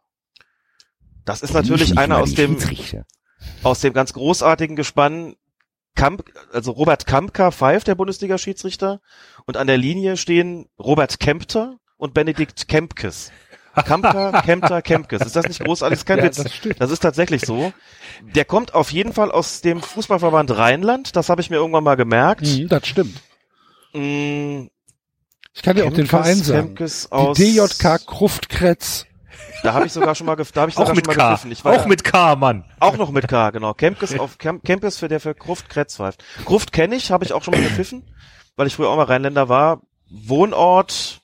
Das 1.26 1.42
ist 1.42 1.54
natürlich 1.54 1.98
einer 1.98 2.18
aus 2.20 2.34
dem, 2.34 2.58
aus 3.64 3.82
dem 3.82 3.94
ganz 3.94 4.14
großartigen 4.14 4.76
Gespann 4.76 5.36
Kamp, 5.96 6.24
also 6.54 6.72
Robert 6.72 7.06
Kampka 7.06 7.52
pfeift, 7.52 7.88
der 7.88 7.96
Bundesliga-Schiedsrichter. 7.96 9.02
Und 9.46 9.58
an 9.58 9.68
der 9.68 9.78
Linie 9.78 10.18
stehen 10.18 10.70
Robert 10.80 11.20
Kempter 11.20 11.78
und 11.98 12.14
Benedikt 12.14 12.68
Kempkes. 12.68 13.32
Kampka, 13.86 14.42
Kempter, 14.42 14.82
Kempkes. 14.82 15.22
Ist 15.22 15.36
das 15.36 15.48
nicht 15.48 15.64
großartig? 15.64 15.98
Das 15.98 16.02
ist 16.02 16.06
kein 16.06 16.18
Ja, 16.20 16.24
Witz. 16.26 16.38
das 16.38 16.54
stimmt. 16.54 16.82
Das 16.82 16.92
ist 16.92 17.00
tatsächlich 17.00 17.42
so. 17.46 17.74
Der 18.36 18.46
kommt 18.46 18.74
auf 18.74 18.92
jeden 18.92 19.14
Fall 19.14 19.32
aus 19.32 19.62
dem 19.62 19.82
Fußballverband 19.82 20.56
Rheinland. 20.58 21.16
Das 21.16 21.30
habe 21.30 21.42
ich 21.42 21.50
mir 21.50 21.58
irgendwann 21.58 21.84
mal 21.84 21.96
gemerkt. 21.96 22.42
Mhm, 22.42 22.68
das 22.68 22.88
stimmt. 22.88 23.22
Ich 25.60 25.64
kann 25.64 25.76
dir 25.76 25.86
auch 25.86 25.92
den 25.94 26.08
Verein 26.08 26.38
sagen. 26.38 26.74
Die 26.78 27.54
DJK 27.54 28.06
Kruftkretz. 28.06 29.06
Da 29.62 29.74
habe 29.74 29.88
ich 29.88 29.92
sogar 29.92 30.16
schon 30.16 30.26
mal, 30.26 30.38
gef- 30.38 30.54
da 30.54 30.62
habe 30.62 30.72
ich 30.72 30.78
Auch 30.78 30.84
sogar 30.84 30.96
mit 30.96 31.04
schon 31.06 31.16
mal 31.18 31.22
K. 31.22 31.28
gegriffen. 31.32 31.52
Ich 31.52 31.66
war 31.66 31.74
Auch 31.74 31.86
mit 31.86 32.06
K, 32.06 32.38
Mann. 32.38 32.64
Auch 32.80 32.96
noch 32.96 33.12
mit 33.12 33.28
K, 33.28 33.50
genau. 33.50 33.74
Kempkes 33.74 34.18
auf 34.18 34.38
Kem- 34.38 34.62
Kempkes 34.64 34.98
für 34.98 35.10
der 35.10 35.20
für 35.20 35.36
Gruft 35.36 35.68
Kretz 35.68 35.98
pfeift. 35.98 36.24
Gruft 36.46 36.72
kenne 36.72 36.96
ich, 36.96 37.12
habe 37.12 37.26
ich 37.26 37.34
auch 37.34 37.44
schon 37.44 37.54
mal 37.56 37.62
gepfiffen, 37.62 38.04
weil 38.56 38.68
ich 38.68 38.76
früher 38.78 38.88
auch 38.88 38.96
mal 38.96 39.04
Rheinländer 39.04 39.50
war. 39.50 39.82
Wohnort, 40.10 41.19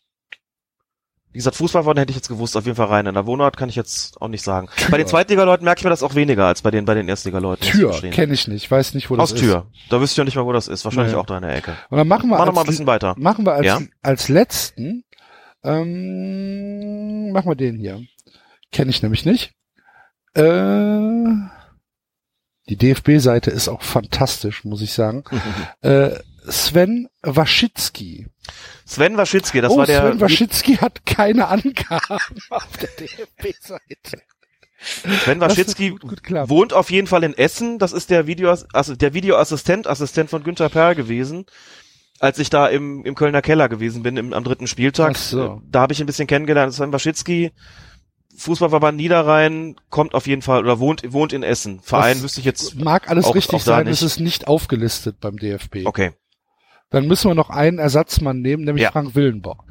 wie 1.35 1.39
gesagt, 1.39 1.57
Fußballverein 1.57 1.97
hätte 1.97 2.11
ich 2.11 2.15
jetzt 2.15 2.29
gewusst, 2.29 2.55
auf 2.55 2.63
jeden 2.63 2.77
Fall 2.77 2.85
Rheinländer. 2.85 3.25
Wohnort 3.25 3.57
kann 3.57 3.67
ich 3.67 3.75
jetzt 3.75 4.21
auch 4.21 4.29
nicht 4.29 4.41
sagen. 4.41 4.69
Bei 4.89 4.97
den 4.97 5.05
Zweitliga-Leuten 5.05 5.65
merke 5.65 5.79
ich 5.79 5.83
mir 5.83 5.89
das 5.89 6.01
auch 6.01 6.15
weniger 6.15 6.45
als 6.45 6.61
bei 6.61 6.71
den 6.71 6.85
bei 6.85 6.93
den 6.93 7.09
Erstliga-Leuten. 7.09 7.61
Tür 7.61 7.91
kenne 8.09 8.33
ich 8.33 8.47
nicht, 8.47 8.71
weiß 8.71 8.93
nicht, 8.93 9.09
wo 9.09 9.17
das 9.17 9.23
Aus 9.23 9.31
ist. 9.33 9.41
Tür. 9.41 9.67
Da 9.89 9.99
wüsste 9.99 10.13
ich 10.13 10.17
ja 10.19 10.23
nicht 10.23 10.37
mal, 10.37 10.45
wo 10.45 10.53
das 10.53 10.69
ist. 10.69 10.85
Wahrscheinlich 10.85 11.11
Nee. 11.11 11.19
auch 11.19 11.25
da 11.25 11.35
in 11.35 11.41
der 11.41 11.53
Ecke. 11.53 11.75
Und 11.89 11.97
dann 11.97 12.07
machen 12.07 12.29
wir 12.29 12.37
Mach 12.37 12.45
als, 12.47 12.55
mal 12.55 12.61
ein 12.61 12.67
bisschen 12.67 12.87
weiter. 12.87 13.15
machen 13.17 13.45
wir 13.45 13.51
als, 13.51 13.65
Ja? 13.65 13.81
als 14.01 14.29
letzten, 14.29 15.03
ähm, 15.61 17.31
machen 17.33 17.49
wir 17.51 17.55
den 17.55 17.75
hier. 17.75 18.01
Kenne 18.71 18.91
ich 18.91 19.03
nämlich 19.03 19.25
nicht. 19.25 19.51
Äh, 20.35 21.33
die 22.69 22.77
DFB-Seite 22.77 23.51
ist 23.51 23.67
auch 23.67 23.81
fantastisch, 23.81 24.63
muss 24.63 24.81
ich 24.81 24.93
sagen. 24.93 25.25
äh, 25.81 26.11
Sven 26.47 27.09
Waschitzki. 27.23 28.27
Sven 28.85 29.17
Waschitzki, 29.17 29.61
das 29.61 29.71
oh, 29.71 29.77
war 29.77 29.85
der 29.87 30.01
Sven 30.01 30.21
Waschitzki 30.21 30.77
hat 30.77 31.05
keine 31.05 31.47
Angaben 31.47 32.19
auf 32.51 32.77
der 32.77 32.89
DFB-Seite. 32.89 34.21
Sven 35.23 35.39
Waschitzki 35.39 35.89
gut 35.91 36.21
wohnt 36.47 36.71
auf 36.73 36.91
jeden 36.91 37.07
Fall 37.07 37.23
in 37.23 37.35
Essen. 37.35 37.79
Das 37.79 37.93
ist 37.93 38.11
der 38.11 38.27
Video, 38.27 38.55
also 38.73 38.95
der 38.95 39.13
Videoassistent, 39.15 39.87
Assistent 39.87 40.29
von 40.29 40.43
Günther 40.43 40.69
Perl 40.69 40.93
gewesen. 40.93 41.45
Als 42.19 42.37
ich 42.39 42.49
da 42.49 42.67
im, 42.67 43.03
im 43.03 43.15
Kölner 43.15 43.41
Keller 43.41 43.67
gewesen 43.67 44.03
bin 44.03 44.15
im, 44.17 44.31
am 44.33 44.43
dritten 44.43 44.67
Spieltag, 44.67 45.17
so. 45.17 45.61
da 45.69 45.81
habe 45.81 45.91
ich 45.91 45.99
ein 45.99 46.05
bisschen 46.05 46.27
kennengelernt. 46.27 46.73
Sven 46.73 46.93
Waschitzki, 46.93 47.51
Fußballverband 48.37 48.97
Niederrhein, 48.97 49.75
kommt 49.89 50.13
auf 50.13 50.27
jeden 50.27 50.41
Fall 50.41 50.63
oder 50.63 50.79
wohnt 50.79 51.01
wohnt 51.11 51.33
in 51.33 51.43
Essen. 51.43 51.81
Verein 51.81 52.13
Das 52.13 52.23
wüsste 52.23 52.39
ich 52.41 52.45
jetzt. 52.45 52.75
Mag 52.75 53.09
alles 53.09 53.25
auch- 53.25 53.35
richtig 53.35 53.55
auch 53.55 53.61
sein, 53.61 53.85
nicht. 53.85 53.93
es 53.93 54.03
ist 54.03 54.19
nicht 54.19 54.47
aufgelistet 54.47 55.19
beim 55.19 55.37
DFB. 55.37 55.85
Okay. 55.85 56.11
Dann 56.89 57.07
müssen 57.07 57.29
wir 57.29 57.35
noch 57.35 57.49
einen 57.49 57.79
Ersatzmann 57.79 58.41
nehmen, 58.41 58.63
nämlich 58.63 58.83
Ja. 58.83 58.91
Frank 58.91 59.15
Willenborg. 59.15 59.63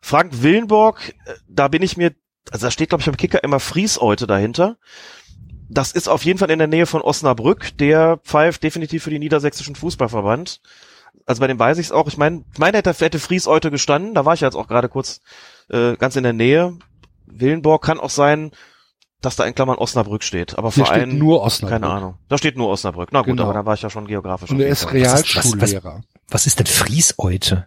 Frank 0.00 0.42
Willenborg, 0.42 1.14
äh, 1.26 1.34
da 1.48 1.68
bin 1.68 1.82
ich 1.82 1.96
mir, 1.96 2.14
also 2.50 2.66
da 2.66 2.70
steht 2.70 2.88
glaube 2.88 3.02
ich 3.02 3.06
beim 3.06 3.16
Kicker 3.16 3.44
immer 3.44 3.60
Frieseute 3.60 4.26
dahinter. 4.26 4.78
Das 5.68 5.92
ist 5.92 6.08
auf 6.08 6.24
jeden 6.24 6.38
Fall 6.38 6.50
in 6.50 6.58
der 6.58 6.66
Nähe 6.68 6.86
von 6.86 7.00
Osnabrück. 7.00 7.76
Der 7.78 8.16
pfeift 8.24 8.62
definitiv 8.64 9.04
für 9.04 9.10
den 9.10 9.20
niedersächsischen 9.20 9.76
Fußballverband. 9.76 10.60
Also 11.26 11.40
bei 11.40 11.46
dem 11.46 11.58
weiß 11.60 11.78
ich 11.78 11.86
es 11.86 11.92
auch. 11.92 12.08
Ich 12.08 12.16
meine, 12.16 12.44
ich 12.52 12.58
meine, 12.58 12.78
hätte, 12.78 12.92
hätte 12.92 13.20
Frieseute 13.20 13.70
gestanden. 13.70 14.14
Da 14.14 14.24
war 14.24 14.34
ich 14.34 14.40
jetzt 14.40 14.56
auch 14.56 14.66
gerade 14.66 14.88
kurz 14.88 15.20
äh, 15.68 15.96
ganz 15.96 16.16
in 16.16 16.24
der 16.24 16.32
Nähe. 16.32 16.76
Willenborg 17.26 17.84
kann 17.84 18.00
auch 18.00 18.10
sein, 18.10 18.50
dass 19.20 19.36
da 19.36 19.44
in 19.44 19.54
Klammern 19.54 19.76
Osnabrück 19.78 20.22
steht. 20.22 20.56
Aber 20.58 20.70
Verein, 20.70 21.10
steht 21.10 21.18
nur 21.18 21.42
Osnabrück. 21.42 21.80
keine 21.80 21.92
Ahnung. 21.92 22.14
Da 22.28 22.38
steht 22.38 22.56
nur 22.56 22.68
Osnabrück. 22.68 23.10
Na 23.12 23.20
gut, 23.20 23.28
Genau. 23.28 23.44
aber 23.44 23.54
da 23.54 23.66
war 23.66 23.74
ich 23.74 23.82
ja 23.82 23.90
schon 23.90 24.06
geografisch. 24.06 24.50
Und 24.50 24.56
auf 24.56 24.62
er 24.62 24.68
ist 24.68 24.84
Fall. 24.84 24.94
Was 25.02 25.20
ist- 25.20 25.36
was- 25.36 25.44
Realschullehrer. 25.52 26.00
Was 26.28 26.46
ist 26.46 26.58
denn 26.58 26.66
Frieseute? 26.66 27.66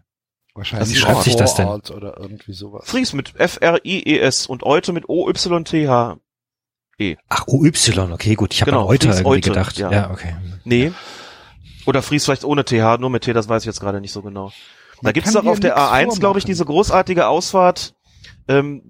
Wahrscheinlich 0.55 0.89
Wie 0.91 0.95
schreibt 0.95 1.23
sich 1.23 1.35
das 1.35 1.55
denn? 1.55 1.67
Oder 1.67 2.17
irgendwie 2.19 2.53
sowas. 2.53 2.83
Fries 2.87 3.13
mit 3.13 3.33
F-R-I-E-S 3.39 4.45
und 4.47 4.63
Eute 4.63 4.93
mit 4.93 5.09
O-Y-T-H. 5.09 6.17
Ach, 7.27 7.47
OY, 7.47 7.71
okay, 8.13 8.35
gut. 8.35 8.53
Ich 8.53 8.61
habe 8.61 8.71
Genau, 8.71 8.83
an 8.83 8.87
Euter 8.89 9.07
Fries 9.09 9.19
irgendwie 9.19 9.37
Eute, 9.37 9.49
gedacht. 9.49 9.77
ja. 9.77 9.91
Ja. 9.91 10.11
okay. 10.11 10.35
Nee. 10.63 10.91
Oder 11.85 12.01
Fries 12.01 12.23
vielleicht 12.25 12.45
ohne 12.45 12.63
TH, 12.63 12.97
nur 12.99 13.09
mit 13.09 13.23
T, 13.23 13.33
das 13.33 13.49
weiß 13.49 13.63
ich 13.63 13.65
jetzt 13.67 13.79
gerade 13.81 13.99
nicht 13.99 14.13
so 14.13 14.21
genau. 14.21 14.49
Da 14.49 15.07
Man 15.07 15.13
gibt's 15.13 15.33
kann 15.33 15.43
doch 15.43 15.51
auf 15.51 15.59
der 15.59 15.73
nix 15.75 16.15
A1, 16.15 16.19
glaube 16.19 16.39
ich, 16.39 16.45
diese 16.45 16.63
großartige 16.65 17.27
Ausfahrt. 17.27 17.95
Ähm, 18.47 18.83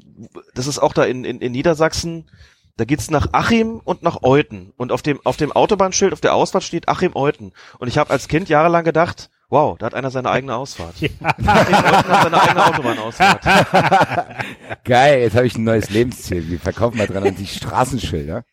das 0.54 0.68
ist 0.68 0.78
auch 0.80 0.94
da 0.94 1.06
in, 1.06 1.24
in, 1.24 1.40
in 1.40 1.52
Niedersachsen. 1.54 2.30
Da 2.76 2.86
geht's 2.86 3.12
nach 3.12 3.28
Achim 3.34 3.80
und 3.84 4.02
nach 4.02 4.24
Euten. 4.24 4.74
Und 4.78 4.92
auf 4.92 5.04
dem, 5.04 5.20
auf 5.24 5.38
dem 5.38 5.52
Autobahnschild, 5.52 6.12
auf 6.12 6.22
der 6.22 6.34
Ausfahrt 6.34 6.64
steht 6.64 6.90
Achim-Euten. 6.90 7.54
Und 7.78 7.88
ich 7.88 8.00
habe 8.00 8.10
als 8.10 8.28
Kind 8.28 8.50
jahrelang 8.50 8.84
gedacht, 8.84 9.30
wow, 9.50 9.78
da 9.78 9.86
hat 9.86 9.94
einer 9.94 10.10
seine 10.10 10.32
eigene 10.32 10.56
Ausfahrt. 10.56 10.96
Achim-Euten 11.24 11.46
hat 11.46 12.24
seine 12.24 12.42
eigene 12.42 12.66
Autobahnausfahrt. 12.66 13.44
Geil, 14.86 15.22
jetzt 15.22 15.36
habe 15.36 15.46
ich 15.46 15.56
ein 15.56 15.64
neues 15.64 15.92
Lebensziel. 15.92 16.50
Wir 16.50 16.60
verkaufen 16.60 16.98
mal 16.98 17.06
dran 17.06 17.28
an 17.28 17.36
die 17.36 17.46
Straßenschilder. 17.46 18.44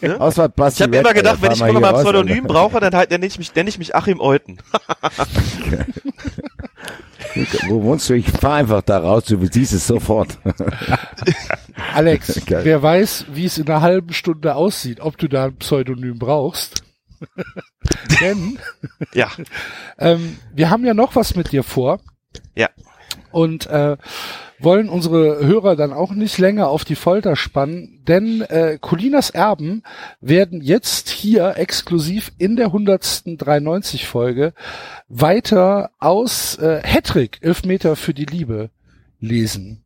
Ne? 0.00 0.16
Ich 0.18 0.80
habe 0.80 0.96
immer 0.96 1.12
gedacht, 1.12 1.42
wenn 1.42 1.52
ich 1.52 1.60
mal 1.60 1.72
mal 1.72 1.90
raus, 1.90 2.02
Pseudonym 2.02 2.44
brauche, 2.44 2.80
dann 2.80 2.94
halt, 2.94 3.10
nenne 3.10 3.26
ich 3.26 3.38
mich, 3.38 3.54
nenne 3.54 3.68
ich 3.68 3.78
mich 3.78 3.94
Achim 3.94 4.20
Euten. 4.20 4.58
Wo 7.68 7.82
wohnst 7.82 8.08
du? 8.08 8.14
Ich 8.14 8.30
fahr 8.30 8.54
einfach 8.56 8.82
da 8.82 8.98
raus, 8.98 9.24
du 9.26 9.44
siehst 9.46 9.72
es 9.72 9.86
sofort. 9.86 10.38
Alex, 11.94 12.40
Geil. 12.46 12.64
wer 12.64 12.82
weiß, 12.82 13.26
wie 13.32 13.44
es 13.44 13.58
in 13.58 13.68
einer 13.68 13.82
halben 13.82 14.12
Stunde 14.12 14.54
aussieht, 14.54 15.00
ob 15.00 15.18
du 15.18 15.28
da 15.28 15.46
ein 15.46 15.56
Pseudonym 15.56 16.18
brauchst. 16.18 16.82
Denn 18.20 18.58
Ja. 19.12 19.30
ähm, 19.98 20.38
wir 20.54 20.70
haben 20.70 20.84
ja 20.84 20.94
noch 20.94 21.16
was 21.16 21.34
mit 21.34 21.52
dir 21.52 21.62
vor. 21.62 22.00
Ja. 22.54 22.70
Und 23.32 23.66
äh, 23.66 23.96
wollen 24.60 24.88
unsere 24.88 25.46
Hörer 25.46 25.76
dann 25.76 25.92
auch 25.92 26.12
nicht 26.12 26.38
länger 26.38 26.68
auf 26.68 26.84
die 26.84 26.96
Folter 26.96 27.36
spannen, 27.36 28.02
denn 28.06 28.42
äh, 28.42 28.78
Colinas 28.80 29.30
Erben 29.30 29.82
werden 30.20 30.60
jetzt 30.60 31.08
hier 31.08 31.56
exklusiv 31.56 32.32
in 32.38 32.56
der 32.56 32.66
193 32.66 34.06
Folge 34.06 34.52
weiter 35.08 35.90
aus 35.98 36.56
äh, 36.58 36.80
Hattrick, 36.82 37.38
Elfmeter 37.40 37.96
für 37.96 38.14
die 38.14 38.26
Liebe, 38.26 38.70
lesen. 39.20 39.84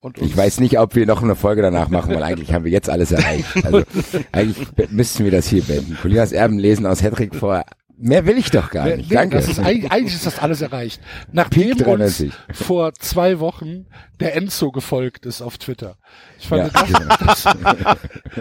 Und 0.00 0.18
Ich 0.20 0.36
weiß 0.36 0.58
nicht, 0.58 0.80
ob 0.80 0.96
wir 0.96 1.06
noch 1.06 1.22
eine 1.22 1.36
Folge 1.36 1.62
danach 1.62 1.88
machen, 1.88 2.12
weil 2.12 2.24
eigentlich 2.24 2.52
haben 2.52 2.64
wir 2.64 2.72
jetzt 2.72 2.90
alles 2.90 3.12
erreicht. 3.12 3.46
Also 3.64 3.82
eigentlich 4.32 4.68
müssten 4.90 5.24
wir 5.24 5.30
das 5.30 5.46
hier 5.46 5.62
beenden. 5.62 5.96
Colinas 6.00 6.32
Erben 6.32 6.58
lesen 6.58 6.86
aus 6.86 7.04
Hedrick 7.04 7.36
vor. 7.36 7.64
Mehr 8.04 8.26
will 8.26 8.36
ich 8.36 8.50
doch 8.50 8.68
gar 8.70 8.86
nicht. 8.86 9.08
nee, 9.10 9.14
Danke. 9.14 9.36
Das 9.36 9.46
ist, 9.48 9.60
eigentlich, 9.60 10.14
ist 10.14 10.26
das 10.26 10.40
alles 10.40 10.60
erreicht. 10.60 11.00
Nachdem 11.30 11.70
uns 11.70 11.82
93. 11.82 12.32
vor 12.52 12.92
zwei 12.94 13.38
Wochen 13.38 13.86
der 14.18 14.34
Enzo 14.34 14.72
gefolgt 14.72 15.24
ist 15.24 15.40
auf 15.40 15.56
Twitter. 15.56 15.96
Ich 16.38 16.48
fand, 16.48 16.72
Ja, 16.74 16.82
genau. 16.82 17.14
das, 17.24 17.44
das, 17.44 17.96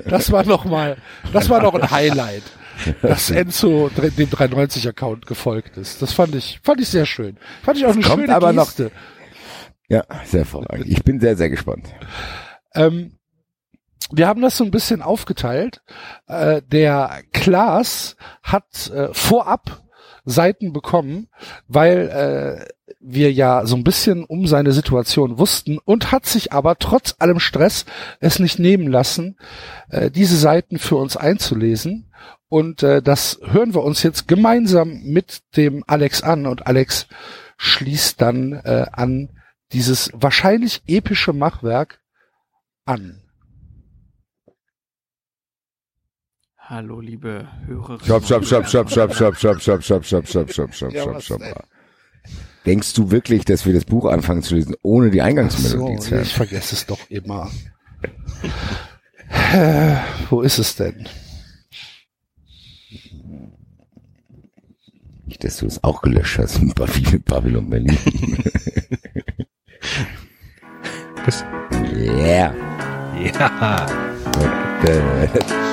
das 0.05 0.31
war 0.31 0.45
noch 0.45 0.65
mal, 0.65 0.97
das 1.31 1.47
war 1.49 1.61
noch 1.61 1.75
ein 1.75 1.91
Highlight, 1.91 2.41
dass 3.03 3.29
Enzo 3.29 3.89
dem 3.95 4.29
390-Account 4.29 5.27
gefolgt 5.27 5.77
ist. 5.77 6.01
Das 6.01 6.11
fand 6.11 6.33
ich, 6.33 6.59
fand 6.63 6.81
ich 6.81 6.87
sehr 6.89 7.05
schön. 7.05 7.37
Fand 7.61 7.77
ich 7.77 7.85
auch 7.85 7.93
eine 7.93 8.01
Kommt 8.01 8.21
schöne 8.21 8.35
aber 8.35 8.53
noch- 8.53 8.65
Geste. 8.65 8.89
Ja, 9.89 10.03
sehr 10.25 10.39
hervorragend. 10.39 10.87
Ich 10.87 11.03
bin 11.03 11.19
sehr, 11.19 11.37
sehr 11.37 11.49
gespannt. 11.51 11.87
Ähm, 12.73 13.19
wir 14.13 14.27
haben 14.27 14.41
das 14.41 14.57
so 14.57 14.63
ein 14.63 14.71
bisschen 14.71 15.01
aufgeteilt. 15.01 15.81
Äh, 16.27 16.61
der 16.61 17.23
Klaas 17.33 18.15
hat 18.43 18.89
äh, 18.93 19.13
vorab 19.13 19.83
Seiten 20.23 20.71
bekommen, 20.71 21.29
weil 21.67 22.09
äh, 22.09 22.93
wir 22.99 23.31
ja 23.31 23.65
so 23.65 23.75
ein 23.75 23.83
bisschen 23.83 24.23
um 24.23 24.45
seine 24.45 24.71
Situation 24.71 25.39
wussten 25.39 25.79
und 25.79 26.11
hat 26.11 26.25
sich 26.27 26.53
aber 26.53 26.77
trotz 26.77 27.15
allem 27.17 27.39
Stress 27.39 27.85
es 28.19 28.37
nicht 28.37 28.59
nehmen 28.59 28.85
lassen, 28.85 29.37
diese 30.13 30.37
Seiten 30.37 30.77
für 30.77 30.97
uns 30.97 31.17
einzulesen. 31.17 32.11
Und 32.47 32.83
das 32.83 33.39
hören 33.43 33.73
wir 33.73 33.81
uns 33.81 34.03
jetzt 34.03 34.27
gemeinsam 34.27 35.01
mit 35.03 35.41
dem 35.57 35.83
Alex 35.87 36.21
an 36.21 36.45
und 36.45 36.67
Alex 36.67 37.07
schließt 37.57 38.21
dann 38.21 38.53
an 38.53 39.29
dieses 39.71 40.11
wahrscheinlich 40.13 40.83
epische 40.85 41.33
Machwerk 41.33 42.01
an. 42.85 43.21
Hallo, 46.71 47.01
liebe 47.01 47.49
Hörer. 47.67 47.99
Stopp, 48.01 48.23
stopp, 48.23 48.45
stopp, 48.45 48.65
stopp, 48.65 48.89
stopp, 48.89 49.13
stopp, 49.13 49.35
stopp, 49.35 49.61
stopp, 49.61 49.81
stopp, 49.83 50.05
stopp, 50.05 50.25
stopp, 50.25 50.49
stopp, 50.49 50.73
stopp, 50.73 50.93
stopp, 50.93 51.21
stopp. 51.21 51.39
denn? 51.41 51.53
Denkst 52.65 52.93
du 52.93 53.11
wirklich, 53.11 53.43
dass 53.43 53.65
wir 53.65 53.73
das 53.73 53.83
Buch 53.83 54.05
anfangen 54.05 54.41
zu 54.41 54.55
lesen, 54.55 54.75
ohne 54.81 55.11
die 55.11 55.21
Eingangsmelodie 55.21 55.97
So, 55.97 56.01
zu 56.03 56.11
hören? 56.11 56.21
ich 56.23 56.33
vergesse 56.33 56.75
es 56.75 56.85
doch 56.85 57.09
immer. 57.09 57.51
Äh, 59.51 59.97
Wo 60.29 60.39
ist 60.39 60.59
es 60.59 60.77
denn? 60.77 61.09
Nicht, 65.25 65.43
dass 65.43 65.57
du 65.57 65.65
es 65.65 65.83
auch 65.83 66.01
gelöscht 66.01 66.37
hast 66.37 66.59
in 66.59 66.73
Babylon, 66.73 67.69
Berlin. 67.69 67.97
Was? 71.25 71.43
Yeah. 71.93 72.55
Ja. 73.19 73.85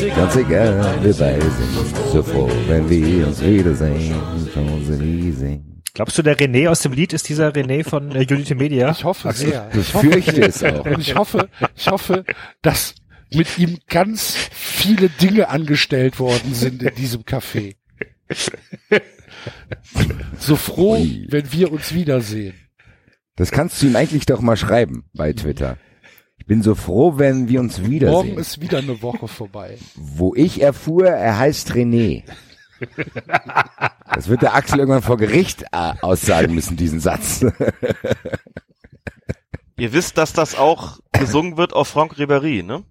ganz 0.00 0.36
egal. 0.36 0.98
Wir 1.02 1.14
beide 1.14 1.50
sind 1.50 1.96
so 2.12 2.22
froh, 2.22 2.50
wenn 2.68 2.88
wir 2.88 3.26
uns 3.26 3.42
wiedersehen. 3.42 4.14
Glaubst 5.94 6.18
du, 6.18 6.22
der 6.22 6.36
René 6.36 6.68
aus 6.68 6.82
dem 6.82 6.92
Lied 6.92 7.12
ist 7.12 7.28
dieser 7.28 7.50
René 7.50 7.88
von 7.88 8.10
äh, 8.10 8.26
Unity 8.28 8.54
Media? 8.56 8.90
Ich 8.90 9.04
hoffe 9.04 9.28
Ach 9.28 9.34
so, 9.34 9.46
sehr. 9.46 9.68
ich 9.72 9.78
Ich 9.78 9.94
hoffe 9.94 10.10
fürchte 10.10 10.40
es 10.42 10.64
auch. 10.64 10.84
Und 10.84 10.98
ich 11.00 11.14
hoffe, 11.14 11.48
ich 11.76 11.88
hoffe, 11.88 12.24
dass 12.62 12.96
mit 13.32 13.58
ihm 13.58 13.78
ganz 13.88 14.34
viele 14.50 15.08
Dinge 15.08 15.48
angestellt 15.48 16.18
worden 16.18 16.52
sind 16.52 16.82
in 16.82 16.94
diesem 16.96 17.22
Café. 17.22 17.76
So 20.38 20.56
froh, 20.56 21.04
wenn 21.28 21.52
wir 21.52 21.70
uns 21.70 21.94
wiedersehen. 21.94 22.54
Das 23.36 23.50
kannst 23.50 23.82
du 23.82 23.86
ihm 23.86 23.96
eigentlich 23.96 24.26
doch 24.26 24.40
mal 24.40 24.56
schreiben 24.56 25.04
bei 25.12 25.32
Twitter. 25.32 25.76
Ich 26.44 26.48
bin 26.48 26.62
so 26.62 26.74
froh, 26.74 27.16
wenn 27.16 27.48
wir 27.48 27.58
uns 27.58 27.78
Morgen 27.78 27.90
wiedersehen. 27.90 28.36
ist 28.36 28.60
wieder 28.60 28.76
eine 28.76 29.00
Woche 29.00 29.28
vorbei. 29.28 29.78
Wo 29.94 30.34
ich 30.34 30.60
erfuhr, 30.60 31.06
er 31.08 31.38
heißt 31.38 31.72
René. 31.72 32.22
Das 34.14 34.28
wird 34.28 34.42
der 34.42 34.54
Axel 34.54 34.80
irgendwann 34.80 35.00
vor 35.00 35.16
Gericht 35.16 35.62
äh, 35.72 35.94
aussagen 36.02 36.54
müssen, 36.54 36.76
diesen 36.76 37.00
Satz. 37.00 37.46
Ihr 39.78 39.94
wisst, 39.94 40.18
dass 40.18 40.34
das 40.34 40.54
auch 40.54 40.98
gesungen 41.12 41.56
wird 41.56 41.72
auf 41.72 41.88
Franck 41.88 42.18
Ribéry, 42.18 42.62
ne? 42.62 42.84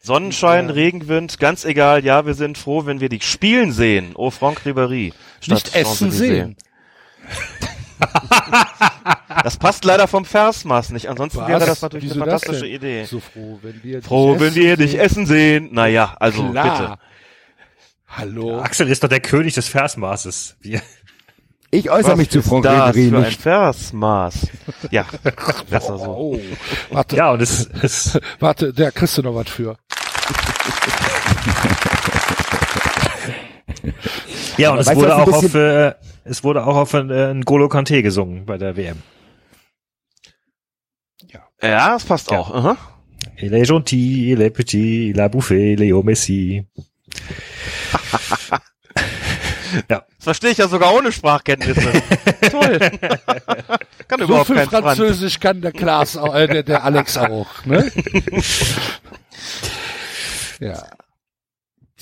Sonnenschein, 0.00 0.68
Ja. 0.68 0.74
Regenwind, 0.74 1.40
ganz 1.40 1.64
egal, 1.64 2.04
ja, 2.04 2.24
wir 2.24 2.34
sind 2.34 2.56
froh, 2.56 2.86
wenn 2.86 3.00
wir 3.00 3.08
dich 3.08 3.24
spielen 3.24 3.72
sehen. 3.72 4.12
Oh, 4.14 4.30
Franck 4.30 4.60
Ribéry. 4.64 5.12
statt 5.40 5.54
Nicht 5.54 5.74
essen 5.74 6.12
sehen. 6.12 6.56
Das 9.44 9.56
passt 9.56 9.84
leider 9.84 10.06
vom 10.06 10.24
Versmaß 10.24 10.90
nicht, 10.90 11.08
ansonsten 11.08 11.40
Was? 11.40 11.48
wäre 11.48 11.66
das 11.66 11.82
natürlich 11.82 12.10
Wieso 12.10 12.22
eine 12.22 12.30
das 12.30 12.42
fantastische? 12.42 12.72
Idee. 12.72 13.04
So 13.04 13.18
froh, 13.18 13.58
wenn 13.62 13.82
wir 13.82 14.02
Froh, 14.02 14.34
dich 14.34 14.40
wenn 14.40 14.54
wir 14.54 14.72
essen 14.72 14.80
dich 14.82 14.90
sehen. 14.92 15.00
essen 15.00 15.26
sehen. 15.26 15.68
Naja, 15.72 16.14
also 16.20 16.48
Klar. 16.50 16.78
bitte. 16.78 16.98
Hallo. 18.08 18.60
Axel 18.60 18.88
ist 18.88 19.02
doch 19.02 19.08
der 19.08 19.20
König 19.20 19.54
des 19.54 19.68
Versmaßes. 19.68 20.56
Wir, 20.60 20.80
Ich 21.70 21.90
äußere 21.90 22.12
Was 22.12 22.18
mich 22.18 22.30
zu 22.30 22.38
ist 22.40 22.48
Franck 22.48 22.64
das 22.64 22.94
Ribéry 22.94 23.10
für 23.10 23.16
ein. 23.26 23.32
Versmaß? 23.32 24.34
Ja, 24.90 25.04
besser 25.70 25.98
so. 25.98 26.04
Oh, 26.04 26.40
warte, 26.90 27.16
ja, 27.16 27.32
und 27.32 27.42
es, 27.42 27.68
es 27.82 28.20
warte, 28.38 28.72
der 28.72 28.92
kriegst 28.92 29.18
du 29.18 29.22
noch 29.22 29.34
was 29.34 29.48
für. 29.48 29.76
ja, 34.62 34.72
und 34.72 34.78
es 34.78 34.94
wurde 34.94 35.16
auch 35.16 35.32
auf, 35.32 35.54
äh, 35.54 35.94
es 36.24 36.44
wurde 36.44 36.66
auch 36.66 36.76
auf 36.76 36.94
ein, 36.94 37.10
äh, 37.10 37.30
ein 37.30 37.42
Golo 37.42 37.68
Kante 37.68 38.02
gesungen 38.02 38.46
bei 38.46 38.58
der 38.58 38.76
WM. 38.76 39.02
Ja, 41.62 41.92
das 41.92 42.04
passt 42.04 42.30
auch. 42.32 42.52
Aha. 42.52 42.76
Il 43.36 43.54
est 43.54 43.68
gentil, 43.68 44.32
il 44.32 44.40
est 44.42 44.50
petit, 44.50 45.10
il 45.10 45.20
a 45.20 45.28
bouffé 45.28 45.76
Leo 45.76 46.02
Messi. 46.02 46.66
ja. 49.88 50.04
Das 50.16 50.24
verstehe 50.24 50.50
ich 50.50 50.58
ja 50.58 50.66
sogar 50.66 50.92
ohne 50.92 51.12
Sprachkenntnisse. 51.12 52.02
Toll. 52.50 52.78
Kann 54.08 54.18
So 54.18 54.24
überhaupt 54.24 54.46
viel 54.48 54.56
kein 54.56 54.68
Franz. 54.68 54.84
Französisch 54.84 55.38
kann 55.38 55.60
der 55.60 55.70
Klaas, 55.72 56.16
auch, 56.16 56.34
äh, 56.34 56.48
der, 56.48 56.62
der 56.64 56.84
Alex 56.84 57.16
auch, 57.16 57.64
ne? 57.64 57.90
ja. 60.60 60.82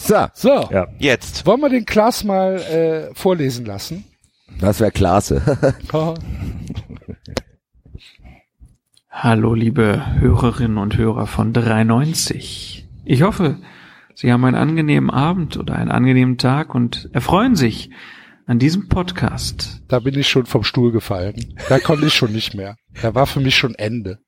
So, 0.02 0.26
So, 0.32 0.68
Ja. 0.72 0.88
Jetzt. 0.98 1.44
wollen 1.46 1.60
wir 1.60 1.68
den 1.68 1.84
Klaas 1.84 2.24
mal 2.24 2.56
äh, 2.56 3.14
vorlesen 3.14 3.66
lassen? 3.66 4.04
das 4.58 4.80
wäre 4.80 4.90
klasse. 4.90 5.42
Hallo, 9.10 9.52
liebe 9.54 10.18
Hörerinnen 10.18 10.78
und 10.78 10.96
Hörer 10.96 11.26
von 11.26 11.52
93. 11.52 12.88
Ich 13.04 13.22
hoffe, 13.22 13.58
Sie 14.14 14.32
haben 14.32 14.44
einen 14.44 14.56
angenehmen 14.56 15.10
Abend 15.10 15.58
oder 15.58 15.74
einen 15.76 15.90
angenehmen 15.90 16.38
Tag 16.38 16.74
und 16.74 17.10
erfreuen 17.12 17.54
sich 17.54 17.90
an 18.46 18.58
diesem 18.58 18.88
Podcast. 18.88 19.82
Da 19.88 19.98
bin 20.00 20.18
ich 20.18 20.28
schon 20.28 20.46
vom 20.46 20.64
Stuhl 20.64 20.92
gefallen. 20.92 21.54
Da 21.68 21.78
konnte 21.78 22.06
ich 22.06 22.14
schon 22.14 22.32
nicht 22.32 22.54
mehr. 22.54 22.76
Da 23.02 23.14
war 23.14 23.26
für 23.26 23.40
mich 23.40 23.54
schon 23.56 23.74
Ende. 23.74 24.18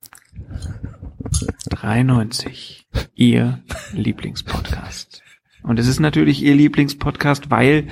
93. 1.71 2.87
Ihr 3.15 3.63
Lieblingspodcast. 3.93 5.22
Und 5.63 5.79
es 5.79 5.87
ist 5.87 6.01
natürlich 6.01 6.43
Ihr 6.43 6.55
Lieblingspodcast, 6.55 7.51
weil 7.51 7.89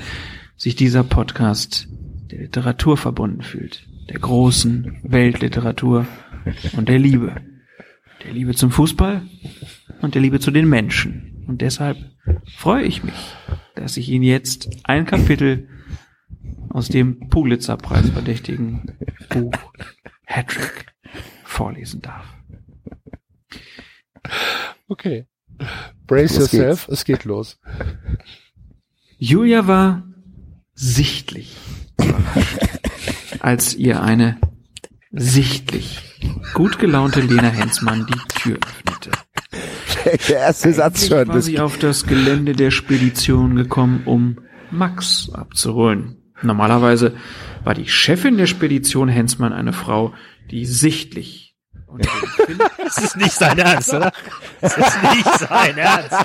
sich 0.57 0.77
dieser 0.77 1.05
Podcast 1.05 1.89
der 2.31 2.41
Literatur 2.41 2.97
verbunden 2.97 3.43
fühlt. 3.43 3.87
Der 4.09 4.19
großen 4.19 4.99
Weltliteratur 5.03 6.07
und 6.77 6.89
der 6.89 6.99
Liebe. 6.99 7.37
Der 8.25 8.33
Liebe 8.33 8.55
zum 8.55 8.71
Fußball 8.71 9.23
und 10.03 10.15
der 10.15 10.23
Liebe 10.23 10.41
zu 10.41 10.51
den 10.51 10.69
Menschen. 10.69 11.45
Und 11.47 11.63
deshalb 11.63 11.97
freue 12.57 12.85
ich 12.85 13.03
mich, 13.03 13.15
dass 13.75 13.97
ich 13.97 14.09
Ihnen 14.09 14.25
jetzt 14.25 14.69
ein 14.85 15.07
Kapitel 15.07 15.69
aus 16.69 16.89
dem 16.89 17.29
Pulitzer-Preis 17.29 18.11
verdächtigen 18.11 18.97
Buch 19.29 19.55
Hattrick 20.25 20.87
vorlesen 21.45 22.03
darf. 22.03 22.27
Okay. 24.89 25.27
Brace 26.11 26.39
yourself, 26.39 26.89
es 26.89 27.05
geht 27.05 27.25
los. 27.25 27.61
Julia 29.17 29.69
war 29.69 30.03
sichtlich, 30.75 31.57
als 33.39 33.77
ihr 33.77 34.03
eine 34.03 34.41
sichtlich 35.13 36.01
gut 36.53 36.81
gelaunte 36.81 37.21
Lena 37.21 37.51
Hensmann 37.51 38.09
die 38.09 38.41
Tür 38.41 38.59
öffnete. 38.59 39.11
Der 40.29 40.39
erste 40.39 40.73
Satz 40.73 41.03
Eigentlich 41.03 41.09
schon. 41.11 41.29
war 41.29 41.43
sie 41.43 41.61
auf 41.61 41.79
das 41.79 42.05
Gelände 42.05 42.55
der 42.55 42.73
Spedition 42.73 43.55
gekommen, 43.55 44.03
um 44.05 44.41
Max 44.73 45.31
abzuholen. 45.33 46.17
Normalerweise 46.43 47.15
war 47.63 47.75
die 47.75 47.87
Chefin 47.87 48.37
der 48.37 48.47
Spedition 48.47 49.09
Hensmann 49.09 49.53
eine 49.53 49.73
Frau, 49.73 50.13
die 50.51 50.67
sichtlich 50.67 51.50
und 51.91 52.07
Das 52.85 52.99
ist 52.99 53.17
nicht 53.17 53.33
sein 53.33 53.59
Ernst, 53.59 53.93
oder? 53.95 54.13
Das 54.61 54.77
ist 54.77 55.03
nicht 55.03 55.39
sein 55.49 55.79
Ernst. 55.79 56.17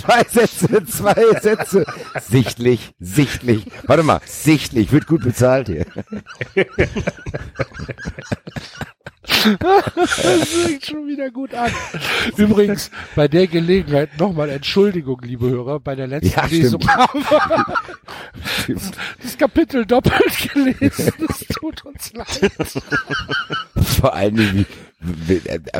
zwei 0.00 0.24
Sätze, 0.24 0.84
zwei 0.86 1.40
Sätze. 1.40 1.84
Sichtlich, 2.20 2.94
sichtlich. 2.98 3.66
Warte 3.86 4.02
mal, 4.02 4.20
sichtlich, 4.24 4.92
wird 4.92 5.06
gut 5.06 5.22
bezahlt 5.22 5.68
hier. 5.68 5.86
Das 9.22 10.10
fängt 10.10 10.84
schon 10.84 11.06
wieder 11.06 11.30
gut 11.30 11.54
an. 11.54 11.70
Übrigens, 12.36 12.90
bei 13.14 13.28
der 13.28 13.46
Gelegenheit 13.46 14.18
nochmal 14.18 14.50
Entschuldigung, 14.50 15.20
liebe 15.22 15.48
Hörer, 15.48 15.78
bei 15.80 15.94
der 15.94 16.08
letzten 16.08 16.30
Ja, 16.40 16.46
Lesung 16.46 16.80
stimmt. 16.80 16.96
haben 16.96 17.24
wir 18.66 18.76
das 19.22 19.38
Kapitel 19.38 19.86
doppelt 19.86 20.52
gelesen. 20.52 21.12
Das 21.26 21.38
tut 21.48 21.84
uns 21.84 22.12
leid. 22.12 22.50
Vor 24.00 24.12
allen 24.14 24.36
Dingen, 24.36 24.54
wie, 24.56 24.66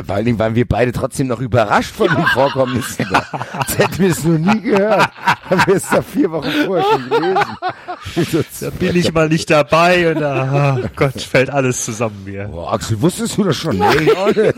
vor 0.05 0.15
allen 0.15 0.25
Dingen 0.25 0.39
waren 0.39 0.55
wir 0.55 0.67
beide 0.67 0.91
trotzdem 0.91 1.27
noch 1.27 1.39
überrascht 1.39 1.95
von 1.95 2.07
den 2.07 2.25
Vorkommnissen 2.27 3.05
da. 3.09 3.25
Das 3.53 3.77
hätten 3.77 3.99
wir 3.99 4.09
es 4.09 4.23
noch 4.23 4.37
nie 4.37 4.61
gehört. 4.61 5.09
Haben 5.49 5.63
wir 5.65 5.75
es 5.75 5.87
da 5.89 6.01
vier 6.01 6.31
Wochen 6.31 6.51
vorher 6.65 6.85
schon 6.91 7.09
gelesen. 7.09 7.57
Da 8.59 8.69
bin 8.69 8.95
ich 8.95 9.13
mal 9.13 9.29
nicht 9.29 9.49
dabei 9.49 10.11
und 10.11 10.21
ah, 10.21 10.79
Gott, 10.95 11.21
fällt 11.21 11.49
alles 11.49 11.85
zusammen 11.85 12.23
mir. 12.25 12.45
Boah, 12.45 12.73
Axel, 12.73 13.01
wusstest 13.01 13.37
du 13.37 13.43
das 13.43 13.55
schon? 13.55 13.77
Nee, 13.77 13.95
ich 14.01 14.17
auch 14.17 14.27
nicht. 14.27 14.55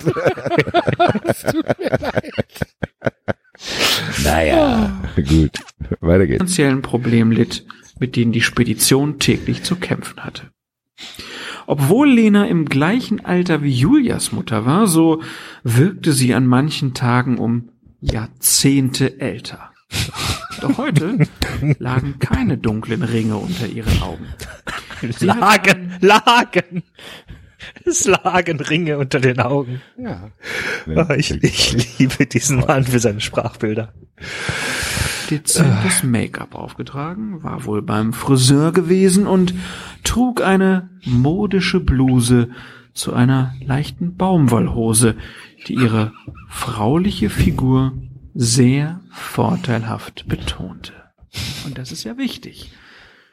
Es 1.23 1.41
tut 1.43 1.79
mir 1.79 1.89
leid. 1.89 2.33
Naja, 4.23 5.01
gut. 5.15 5.59
Weiter 6.01 6.27
geht's. 6.27 6.37
finanziellen 6.37 6.81
Problem 6.81 7.31
litt, 7.31 7.65
mit 7.99 8.15
denen 8.15 8.31
die 8.31 8.41
Spedition 8.41 9.19
täglich 9.19 9.63
zu 9.63 9.75
kämpfen 9.75 10.23
hatte. 10.23 10.49
Obwohl 11.67 12.09
Lena 12.09 12.47
im 12.47 12.65
gleichen 12.65 13.25
Alter 13.25 13.63
wie 13.63 13.71
Julias 13.71 14.31
Mutter 14.31 14.65
war, 14.65 14.87
so 14.87 15.21
wirkte 15.63 16.13
sie 16.13 16.33
an 16.33 16.45
manchen 16.45 16.93
Tagen 16.93 17.37
um 17.37 17.69
Jahrzehnte 18.01 19.19
älter. 19.19 19.71
Doch 20.61 20.77
heute 20.77 21.27
lagen 21.79 22.19
keine 22.19 22.57
dunklen 22.57 23.03
Ringe 23.03 23.37
unter 23.37 23.67
ihren 23.67 24.01
Augen. 24.01 24.27
Sie 25.01 25.25
Lagen, 25.25 25.93
Lagen. 26.01 26.83
Es 27.83 28.05
lagen 28.05 28.59
Ringe 28.59 28.97
unter 28.97 29.19
den 29.19 29.39
Augen. 29.39 29.81
Ja. 29.97 30.29
Oh, 30.87 31.13
ich, 31.15 31.31
ich 31.43 31.97
liebe 31.99 32.25
diesen 32.25 32.59
Mann 32.59 32.83
für 32.83 32.99
seine 32.99 33.21
Sprachbilder. 33.21 33.93
Dezentes 35.29 36.03
Make-up 36.03 36.55
aufgetragen, 36.55 37.43
war 37.43 37.65
wohl 37.65 37.81
beim 37.81 38.13
Friseur 38.13 38.71
gewesen 38.71 39.27
und 39.27 39.53
trug 40.03 40.41
eine 40.41 40.89
modische 41.05 41.79
Bluse 41.79 42.49
zu 42.93 43.13
einer 43.13 43.53
leichten 43.61 44.15
Baumwollhose, 44.15 45.15
die 45.67 45.73
ihre 45.73 46.13
frauliche 46.49 47.29
Figur 47.29 47.93
sehr 48.33 49.01
vorteilhaft 49.11 50.27
betonte. 50.27 50.93
Und 51.65 51.77
das 51.77 51.91
ist 51.91 52.03
ja 52.03 52.17
wichtig, 52.17 52.71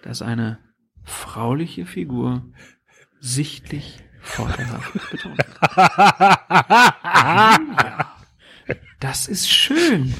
dass 0.02 0.22
eine 0.22 0.58
frauliche 1.04 1.86
Figur 1.86 2.44
sichtlich 3.20 4.00
vorteilhaft 4.20 4.92
betont 5.10 5.38
wird. 5.38 5.48
Ja, 8.68 8.78
das 9.00 9.26
ist 9.26 9.50
schön. 9.50 10.14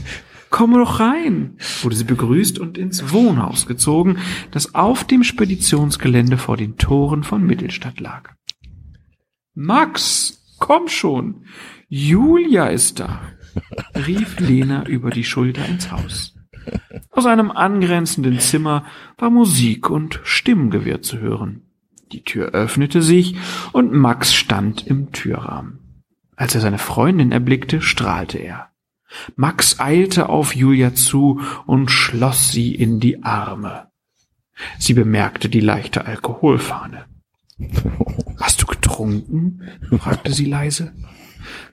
Komm 0.52 0.74
doch 0.74 1.00
rein, 1.00 1.56
wurde 1.81 1.97
sie 1.97 2.05
begrüßt 2.05 2.58
und 2.58 2.76
ins 2.76 3.10
Wohnhaus 3.10 3.66
gezogen, 3.66 4.18
das 4.50 4.74
auf 4.74 5.02
dem 5.02 5.24
Speditionsgelände 5.24 6.36
vor 6.36 6.58
den 6.58 6.76
Toren 6.76 7.24
von 7.24 7.42
Mittelstadt 7.42 8.00
lag. 8.00 8.34
Max, 9.55 10.55
komm 10.58 10.89
schon. 10.89 11.47
Julia 11.89 12.66
ist 12.66 13.00
da, 13.00 13.22
rief 14.06 14.39
Lena 14.40 14.86
über 14.86 15.08
die 15.08 15.24
Schulter 15.24 15.64
ins 15.64 15.90
Haus. 15.90 16.34
Aus 17.10 17.24
einem 17.24 17.50
angrenzenden 17.50 18.39
Zimmer 18.39 18.84
war 19.16 19.31
Musik 19.31 19.89
und 19.89 20.20
Stimmengewirr 20.22 21.00
zu 21.00 21.18
hören. 21.18 21.62
Die 22.12 22.24
Tür 22.24 22.50
öffnete 22.50 23.00
sich 23.00 23.36
und 23.72 23.94
Max 23.94 24.34
stand 24.34 24.86
im 24.86 25.12
Türrahmen. 25.12 25.78
Als 26.36 26.55
er 26.55 26.60
seine 26.60 26.78
Freundin 26.78 27.32
erblickte, 27.32 27.81
strahlte 27.81 28.36
er. 28.36 28.72
Max 29.36 29.81
eilte 29.81 30.28
auf 30.28 30.55
Julia 30.55 30.94
zu 30.94 31.41
und 31.66 31.91
schloss 31.91 32.50
sie 32.50 32.74
in 32.74 33.00
die 33.00 33.23
Arme. 33.23 33.89
Sie 34.78 34.94
bemerkte 34.94 35.49
die 35.49 35.60
leichte 35.60 36.05
Alkoholfahne. 36.05 37.07
Hast 38.41 38.62
du 38.62 38.66
getrunken? 38.66 39.62
fragte 39.99 40.32
sie 40.32 40.47
leise. 40.47 40.92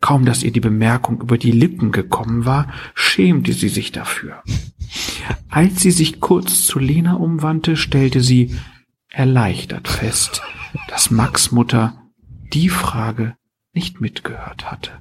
Kaum 0.02 0.26
dass 0.26 0.44
ihr 0.44 0.52
die 0.52 0.60
Bemerkung 0.60 1.22
über 1.22 1.38
die 1.38 1.52
Lippen 1.52 1.92
gekommen 1.92 2.46
war, 2.46 2.68
schämte 2.96 3.54
sie 3.54 3.70
sich 3.70 3.92
dafür. 3.92 4.44
Als 5.50 5.82
sie 5.82 5.92
sich 5.92 6.20
kurz 6.20 6.66
zu 6.66 6.80
Lena 6.80 7.14
umwandte, 7.14 7.76
stellte 7.76 8.22
sie 8.22 8.56
erleichtert 9.10 9.88
fest, 9.88 10.42
dass 10.88 11.12
Max 11.12 11.52
Mutter 11.52 12.02
die 12.54 12.70
Frage 12.70 13.36
nicht 13.74 14.02
mitgehört 14.02 14.72
hatte. 14.72 14.92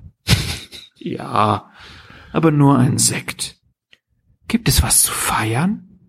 Ja, 0.97 1.71
aber 2.33 2.51
nur 2.51 2.79
ein 2.79 2.99
Sekt. 2.99 3.61
Gibt 4.49 4.69
es 4.69 4.83
was 4.83 5.03
zu 5.03 5.13
feiern? 5.13 6.01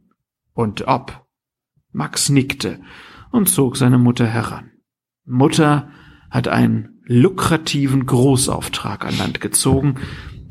Und 0.53 0.88
ob. 0.88 1.25
Max 1.91 2.30
nickte 2.30 2.80
und 3.31 3.49
zog 3.49 3.77
seine 3.77 3.98
Mutter 3.98 4.27
heran. 4.27 4.72
Mutter 5.25 5.91
hat 6.30 6.48
einen 6.48 7.01
lukrativen 7.06 8.06
Großauftrag 8.06 9.06
an 9.06 9.17
Land 9.17 9.41
gezogen, 9.41 9.95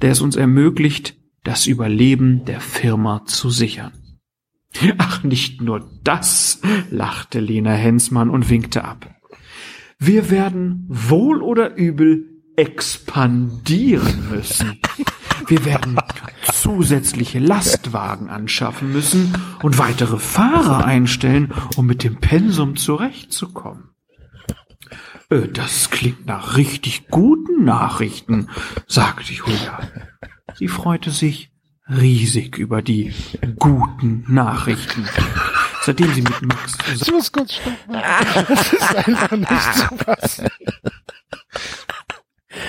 der 0.02 0.12
es 0.12 0.20
uns 0.20 0.36
ermöglicht, 0.36 1.16
das 1.44 1.66
Überleben 1.66 2.44
der 2.44 2.60
Firma 2.60 3.24
zu 3.26 3.50
sichern. 3.50 3.92
Ach, 4.98 5.22
nicht 5.22 5.60
nur 5.62 5.88
das, 6.04 6.60
lachte 6.90 7.40
Lena 7.40 7.72
Hensmann 7.72 8.30
und 8.30 8.50
winkte 8.50 8.84
ab. 8.84 9.14
Wir 9.98 10.30
werden 10.30 10.84
wohl 10.88 11.42
oder 11.42 11.76
übel 11.76 12.42
expandieren 12.56 14.28
müssen. 14.30 14.78
Wir 15.46 15.64
werden 15.64 15.98
zusätzliche 16.52 17.38
Lastwagen 17.38 18.28
anschaffen 18.30 18.92
müssen 18.92 19.34
und 19.62 19.78
weitere 19.78 20.18
Fahrer 20.18 20.84
einstellen, 20.84 21.52
um 21.76 21.86
mit 21.86 22.04
dem 22.04 22.16
Pensum 22.16 22.76
zurechtzukommen. 22.76 23.90
Äh, 25.30 25.48
Das 25.48 25.90
klingt 25.90 26.26
nach 26.26 26.56
richtig 26.56 27.08
guten 27.08 27.64
Nachrichten, 27.64 28.48
sagte 28.86 29.32
Julia. 29.32 29.80
Sie 30.54 30.68
freute 30.68 31.10
sich 31.10 31.50
riesig 31.88 32.58
über 32.58 32.82
die 32.82 33.14
guten 33.58 34.24
Nachrichten. 34.28 35.06
Seitdem 35.82 36.12
sie 36.12 36.22
mit 36.22 36.42
Max 36.42 36.76
Ich 37.00 37.10
muss 37.10 37.32
kurz 37.32 37.54
stoppen. 37.54 37.94
Das 37.94 38.72
ist 38.72 38.94
einfach 38.96 39.30
nicht 39.30 39.74
zu 39.74 39.96
fassen. 39.96 40.48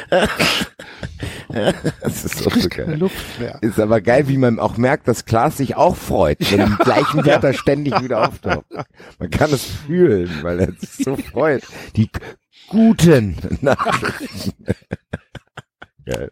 Das 2.02 2.26
ist 2.26 2.38
so 2.38 2.50
geil. 2.70 2.98
Luft 3.00 3.40
mehr. 3.40 3.58
Ist 3.62 3.80
aber 3.80 4.02
geil, 4.02 4.28
wie 4.28 4.38
man 4.38 4.60
auch 4.60 4.78
merkt, 4.78 5.08
dass 5.08 5.26
Klaas 5.26 5.58
sich 5.58 5.76
auch 5.76 5.96
freut, 5.96 6.40
wenn 6.52 6.66
die 6.66 6.76
gleichen 6.76 7.26
Wörter 7.26 7.54
ständig 7.54 8.00
wieder 8.02 8.28
auftauchen. 8.28 8.84
Man 9.18 9.30
kann 9.32 9.52
es 9.52 9.66
fühlen, 9.66 10.30
weil 10.44 10.60
er 10.60 10.72
sich 10.74 11.04
so 11.04 11.16
freut. 11.32 11.64
Die 11.96 12.10
guten 12.68 13.36
Nachrichten. 13.62 14.54
Geil. 16.06 16.32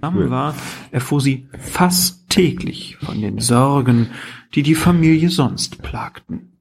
Name 0.00 0.30
war, 0.30 0.54
erfuhr 0.90 1.20
sie 1.20 1.48
fast 1.58 2.28
täglich 2.28 2.96
von 2.96 3.20
den 3.20 3.38
Sorgen, 3.40 4.10
die 4.54 4.62
die 4.62 4.74
Familie 4.74 5.30
sonst 5.30 5.82
plagten. 5.82 6.53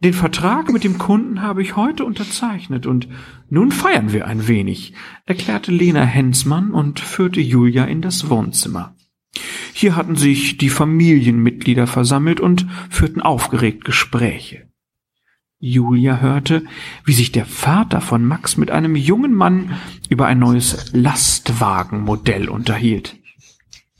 Den 0.00 0.12
Vertrag 0.12 0.72
mit 0.72 0.84
dem 0.84 0.98
Kunden 0.98 1.40
habe 1.40 1.62
ich 1.62 1.76
heute 1.76 2.04
unterzeichnet 2.04 2.86
und 2.86 3.08
nun 3.48 3.72
feiern 3.72 4.12
wir 4.12 4.26
ein 4.26 4.46
wenig, 4.46 4.92
erklärte 5.24 5.72
Lena 5.72 6.02
Hensmann 6.02 6.70
und 6.70 7.00
führte 7.00 7.40
Julia 7.40 7.84
in 7.84 8.02
das 8.02 8.28
Wohnzimmer. 8.28 8.94
Hier 9.72 9.96
hatten 9.96 10.16
sich 10.16 10.58
die 10.58 10.68
Familienmitglieder 10.68 11.86
versammelt 11.86 12.40
und 12.40 12.66
führten 12.90 13.22
aufgeregt 13.22 13.84
Gespräche. 13.84 14.68
Julia 15.58 16.18
hörte, 16.18 16.64
wie 17.04 17.14
sich 17.14 17.32
der 17.32 17.46
Vater 17.46 18.02
von 18.02 18.24
Max 18.24 18.58
mit 18.58 18.70
einem 18.70 18.96
jungen 18.96 19.34
Mann 19.34 19.78
über 20.10 20.26
ein 20.26 20.38
neues 20.38 20.92
Lastwagenmodell 20.92 22.50
unterhielt. 22.50 23.16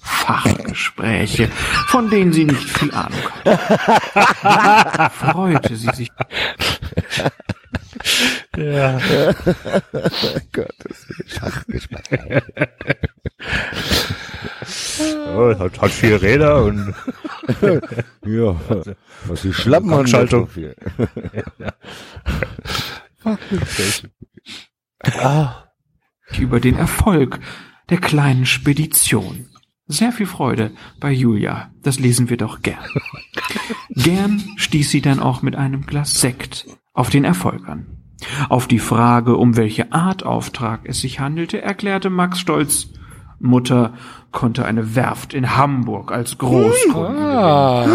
Fachgespräche, 0.07 1.49
von 1.89 2.09
denen 2.11 2.33
sie 2.33 2.45
nicht 2.45 2.69
viel 2.79 2.93
Ahnung 2.93 3.21
hatte. 3.45 5.11
Freute 5.15 5.77
sie 5.77 5.91
sich. 5.95 6.11
Ja. 8.57 8.99
Gott, 10.53 10.75
das 10.79 11.05
ist 11.11 11.31
Schachgespräch. 11.39 12.43
Oh, 15.37 15.59
hat, 15.59 15.81
hat 15.81 15.91
vier 15.91 16.21
Räder 16.23 16.65
und 16.65 16.95
ja, 18.25 18.57
was 19.27 19.43
die 19.43 19.53
Schlappen. 19.53 19.91
Gangschaltung. 19.91 20.47
so 20.47 20.53
viel. 20.53 20.75
über 26.39 26.61
den 26.61 26.77
Erfolg 26.77 27.41
der 27.91 27.99
kleinen 27.99 28.47
Spedition. 28.47 29.49
Sehr 29.89 30.11
viel 30.13 30.27
Freude 30.27 30.73
bei 31.01 31.13
Julia, 31.13 31.71
das 31.83 32.01
lesen 32.01 32.29
wir 32.29 32.37
doch 32.37 32.61
gern. 32.63 32.85
Gern 33.91 34.43
stieß 34.57 34.91
sie 34.91 35.01
dann 35.01 35.21
auch 35.21 35.43
mit 35.43 35.55
einem 35.57 35.87
Glas 35.87 36.21
Sekt 36.21 36.67
auf 36.93 37.09
den 37.11 37.25
Erfolg 37.25 37.69
an. 37.69 37.87
Auf 38.49 38.67
die 38.67 38.79
Frage, 38.79 39.37
um 39.37 39.57
welche 39.57 39.93
Art 39.93 40.25
Auftrag 40.25 40.81
es 40.85 41.01
sich 41.01 41.21
handelte, 41.21 41.63
erklärte 41.63 42.11
Max 42.11 42.41
stolz, 42.41 42.89
Mutter 43.39 43.93
konnte 44.33 44.65
eine 44.65 44.95
Werft 44.97 45.35
in 45.35 45.57
Hamburg 45.57 46.11
als 46.11 46.39
Großkunden 46.39 47.17
Ah. 47.23 47.87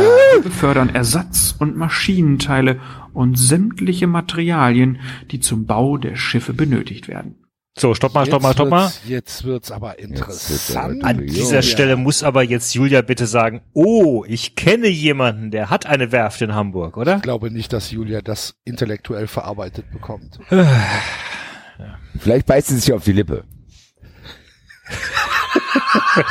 befördern 0.43 0.89
Ersatz- 0.89 1.55
und 1.57 1.75
Maschinenteile 1.75 2.79
und 3.13 3.37
sämtliche 3.37 4.07
Materialien, 4.07 4.99
die 5.31 5.39
zum 5.39 5.65
Bau 5.65 5.97
der 5.97 6.15
Schiffe 6.15 6.53
benötigt 6.53 7.07
werden. 7.07 7.35
So, 7.77 7.95
stopp 7.95 8.13
mal, 8.13 8.25
stopp 8.25 8.41
mal, 8.41 8.51
stopp 8.53 8.69
mal. 8.69 8.91
Jetzt 9.05 9.45
wird's 9.45 9.71
aber 9.71 9.97
interessant. 9.97 11.05
An 11.05 11.25
dieser 11.25 11.61
Stelle 11.61 11.95
muss 11.95 12.21
aber 12.21 12.43
jetzt 12.43 12.73
Julia 12.75 13.01
bitte 13.01 13.25
sagen, 13.27 13.61
oh, 13.73 14.25
ich 14.27 14.55
kenne 14.57 14.89
jemanden, 14.89 15.51
der 15.51 15.69
hat 15.69 15.85
eine 15.85 16.11
Werft 16.11 16.41
in 16.41 16.53
Hamburg, 16.53 16.97
oder? 16.97 17.15
Ich 17.17 17.21
glaube 17.21 17.49
nicht, 17.49 17.71
dass 17.71 17.89
Julia 17.89 18.21
das 18.21 18.55
intellektuell 18.65 19.27
verarbeitet 19.27 19.89
bekommt. 19.91 20.37
Vielleicht 22.19 22.45
beißt 22.45 22.67
sie 22.67 22.77
sich 22.77 22.91
auf 22.91 23.05
die 23.05 23.13
Lippe. 23.13 23.45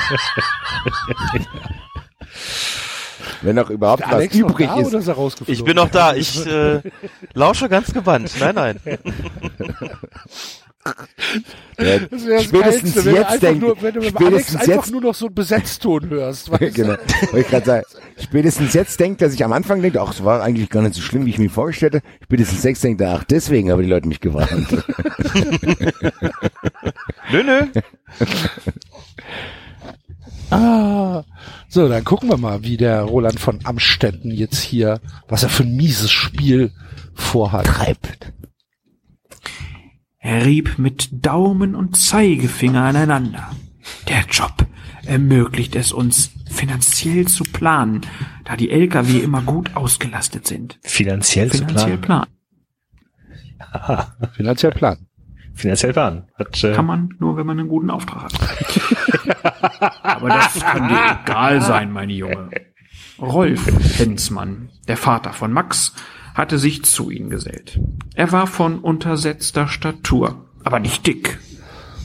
Wenn 3.42 3.56
noch 3.56 3.70
überhaupt 3.70 4.02
was 4.02 4.12
Alex 4.12 4.34
übrig 4.34 4.68
da 4.68 4.76
ist. 4.78 4.88
oder 4.88 4.98
ist 4.98 5.08
er? 5.08 5.48
Ich 5.48 5.64
bin 5.64 5.76
noch 5.76 5.88
da. 5.88 6.14
Ich 6.14 6.46
äh, 6.52 6.82
lausche 7.32 7.70
ganz 7.70 7.92
gewandt. 7.94 8.32
Nein, 8.38 8.54
nein. 8.54 8.78
Ja, 10.84 11.98
Das 12.10 12.26
wäre 12.26 12.36
das 12.36 12.44
spätestens 12.44 12.94
Geilste, 12.94 13.04
wenn 13.04 13.14
du 13.14 13.20
jetzt 13.20 13.42
denk, 13.42 13.60
nur, 13.60 13.82
wenn 13.82 13.94
du 13.94 14.00
mit 14.00 14.16
Alex 14.16 14.26
spätestens 14.26 14.56
einfach 14.56 14.74
jetzt, 14.74 14.92
nur 14.92 15.00
noch 15.02 15.14
so 15.14 15.26
einen 15.26 15.34
Besetzton 15.34 16.08
hörst. 16.08 16.50
Weißt 16.50 16.62
du? 16.62 16.70
genau, 16.70 16.96
wollte 16.98 17.40
ich 17.40 17.48
gerade 17.48 17.66
sagen, 17.66 17.84
spätestens 18.18 18.72
jetzt 18.72 18.98
denkt, 18.98 19.20
dass 19.20 19.34
ich 19.34 19.44
am 19.44 19.52
Anfang 19.52 19.82
denke, 19.82 20.00
ach, 20.00 20.12
es 20.12 20.24
war 20.24 20.42
eigentlich 20.42 20.70
gar 20.70 20.82
nicht 20.82 20.94
so 20.94 21.02
schlimm, 21.02 21.26
wie 21.26 21.30
ich 21.30 21.38
mir 21.38 21.50
vorgestellt 21.50 21.94
hätte. 21.94 22.06
Spätestens 22.24 22.62
jetzt 22.62 22.82
denkt 22.82 23.00
er, 23.02 23.14
ach, 23.14 23.24
deswegen 23.24 23.70
haben 23.70 23.82
die 23.82 23.88
Leute 23.88 24.08
mich 24.08 24.20
gewarnt. 24.20 24.68
Nö, 27.32 27.42
nö. 27.44 27.66
Ah, 30.52 31.22
so, 31.68 31.88
dann 31.88 32.02
gucken 32.02 32.28
wir 32.28 32.36
mal, 32.36 32.64
wie 32.64 32.76
der 32.76 33.02
Roland 33.02 33.38
von 33.38 33.60
Amstetten 33.62 34.32
jetzt 34.32 34.58
hier, 34.60 34.98
was 35.28 35.44
er 35.44 35.48
für 35.48 35.62
ein 35.62 35.76
mieses 35.76 36.10
Spiel 36.10 36.72
vorhat. 37.14 37.66
Treibt. 37.66 38.32
Er 40.22 40.44
rieb 40.44 40.78
mit 40.78 41.08
Daumen 41.24 41.74
und 41.74 41.96
Zeigefinger 41.96 42.82
aneinander. 42.82 43.50
Der 44.06 44.20
Job 44.30 44.66
ermöglicht 45.06 45.74
es 45.74 45.92
uns, 45.92 46.30
finanziell 46.50 47.26
zu 47.26 47.42
planen, 47.42 48.02
da 48.44 48.54
die 48.54 48.70
Lkw 48.70 49.18
immer 49.18 49.40
gut 49.40 49.74
ausgelastet 49.74 50.46
sind. 50.46 50.78
Finanziell, 50.82 51.48
Finanziell 51.48 51.94
zu 51.94 52.00
planen. 52.02 52.26
planen. 53.72 54.06
Finanziell 54.36 54.72
planen. 54.72 55.06
Finanziell 55.54 55.92
planen. 55.94 56.28
Hat, 56.34 56.64
äh, 56.64 56.74
Kann 56.74 56.86
man 56.86 57.14
nur, 57.18 57.38
wenn 57.38 57.46
man 57.46 57.58
einen 57.58 57.68
guten 57.68 57.88
Auftrag 57.88 58.24
hat. 58.24 58.34
Aber 60.02 60.28
das 60.28 60.60
kann 60.60 60.88
dir 60.88 61.18
egal 61.22 61.62
sein, 61.62 61.92
meine 61.92 62.12
Junge. 62.12 62.50
Rolf 63.18 63.66
Hensmann, 63.98 64.68
der 64.86 64.96
Vater 64.98 65.32
von 65.32 65.52
Max, 65.52 65.94
hatte 66.34 66.58
sich 66.58 66.84
zu 66.84 67.10
ihnen 67.10 67.30
gesellt. 67.30 67.80
Er 68.14 68.32
war 68.32 68.46
von 68.46 68.78
untersetzter 68.78 69.68
Statur, 69.68 70.46
aber 70.64 70.80
nicht 70.80 71.06
dick. 71.06 71.38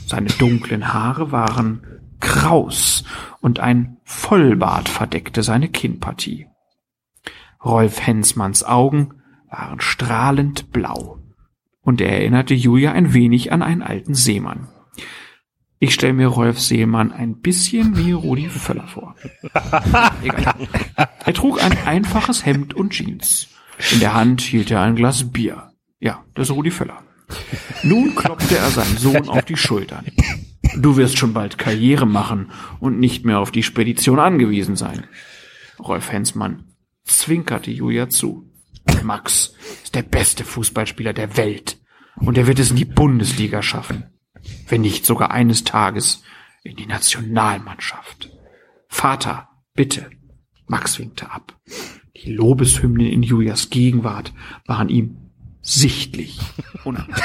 Seine 0.06 0.28
dunklen 0.28 0.92
Haare 0.92 1.32
waren 1.32 1.82
kraus 2.20 3.04
und 3.40 3.60
ein 3.60 3.98
Vollbart 4.04 4.88
verdeckte 4.88 5.42
seine 5.42 5.68
Kinnpartie. 5.68 6.46
Rolf 7.64 8.06
Hensmanns 8.06 8.64
Augen 8.64 9.14
waren 9.50 9.80
strahlend 9.80 10.72
blau 10.72 11.18
und 11.82 12.00
er 12.00 12.12
erinnerte 12.12 12.54
Julia 12.54 12.92
ein 12.92 13.14
wenig 13.14 13.52
an 13.52 13.62
einen 13.62 13.82
alten 13.82 14.14
Seemann. 14.14 14.68
Ich 15.78 15.92
stelle 15.92 16.14
mir 16.14 16.28
Rolf 16.28 16.58
Seemann 16.58 17.12
ein 17.12 17.40
bisschen 17.40 17.98
wie 17.98 18.12
Rudi 18.12 18.48
Völler 18.48 18.88
vor. 18.88 19.14
Egal. 20.22 20.68
Er 20.96 21.34
trug 21.34 21.62
ein 21.62 21.76
einfaches 21.86 22.46
Hemd 22.46 22.74
und 22.74 22.90
Jeans. 22.90 23.48
In 23.92 24.00
der 24.00 24.14
Hand 24.14 24.40
hielt 24.40 24.70
er 24.70 24.82
ein 24.82 24.96
Glas 24.96 25.30
Bier. 25.30 25.72
Ja, 26.00 26.24
das 26.34 26.50
Rudi 26.50 26.70
Völler. 26.70 27.02
Nun 27.82 28.14
klopfte 28.14 28.56
er 28.56 28.70
seinen 28.70 28.96
Sohn 28.96 29.28
auf 29.28 29.44
die 29.44 29.56
Schultern. 29.56 30.06
Du 30.76 30.96
wirst 30.96 31.18
schon 31.18 31.32
bald 31.32 31.58
Karriere 31.58 32.06
machen 32.06 32.50
und 32.80 32.98
nicht 32.98 33.24
mehr 33.24 33.38
auf 33.38 33.50
die 33.50 33.62
Spedition 33.62 34.18
angewiesen 34.18 34.76
sein. 34.76 35.06
Rolf 35.78 36.12
Hensmann 36.12 36.64
zwinkerte 37.04 37.70
Julia 37.70 38.08
zu. 38.08 38.50
Max 39.02 39.54
ist 39.84 39.94
der 39.94 40.02
beste 40.02 40.44
Fußballspieler 40.44 41.12
der 41.12 41.36
Welt 41.36 41.78
und 42.16 42.36
er 42.38 42.46
wird 42.46 42.58
es 42.58 42.70
in 42.70 42.76
die 42.76 42.84
Bundesliga 42.84 43.62
schaffen. 43.62 44.04
Wenn 44.68 44.80
nicht 44.80 45.06
sogar 45.06 45.30
eines 45.30 45.64
Tages 45.64 46.22
in 46.62 46.76
die 46.76 46.86
Nationalmannschaft. 46.86 48.30
Vater, 48.88 49.48
bitte. 49.74 50.10
Max 50.66 50.98
winkte 50.98 51.30
ab. 51.30 51.58
Die 52.22 52.32
Lobeshymnen 52.32 53.06
in 53.06 53.22
Julias 53.22 53.70
Gegenwart 53.70 54.32
waren 54.66 54.88
ihm 54.88 55.16
sichtlich 55.62 56.38
unangenehm. 56.84 57.16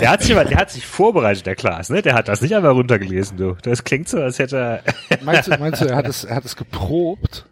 Der 0.00 0.10
hat 0.10 0.22
sich, 0.22 0.34
der 0.34 0.56
hat 0.56 0.70
sich 0.70 0.86
vorbereitet, 0.86 1.46
der 1.46 1.54
Klaas, 1.54 1.90
ne? 1.90 2.02
Der 2.02 2.14
hat 2.14 2.28
das 2.28 2.40
nicht 2.40 2.54
einfach 2.54 2.74
runtergelesen, 2.74 3.36
du. 3.36 3.56
Das 3.62 3.84
klingt 3.84 4.08
so, 4.08 4.18
als 4.18 4.38
hätte 4.38 4.56
er. 4.56 4.82
Meinst 5.24 5.48
du, 5.48 5.56
meinst 5.58 5.82
du, 5.82 5.86
er 5.86 5.96
hat 5.96 6.08
es, 6.08 6.24
er 6.24 6.36
hat 6.36 6.44
es 6.44 6.56
geprobt? 6.56 7.46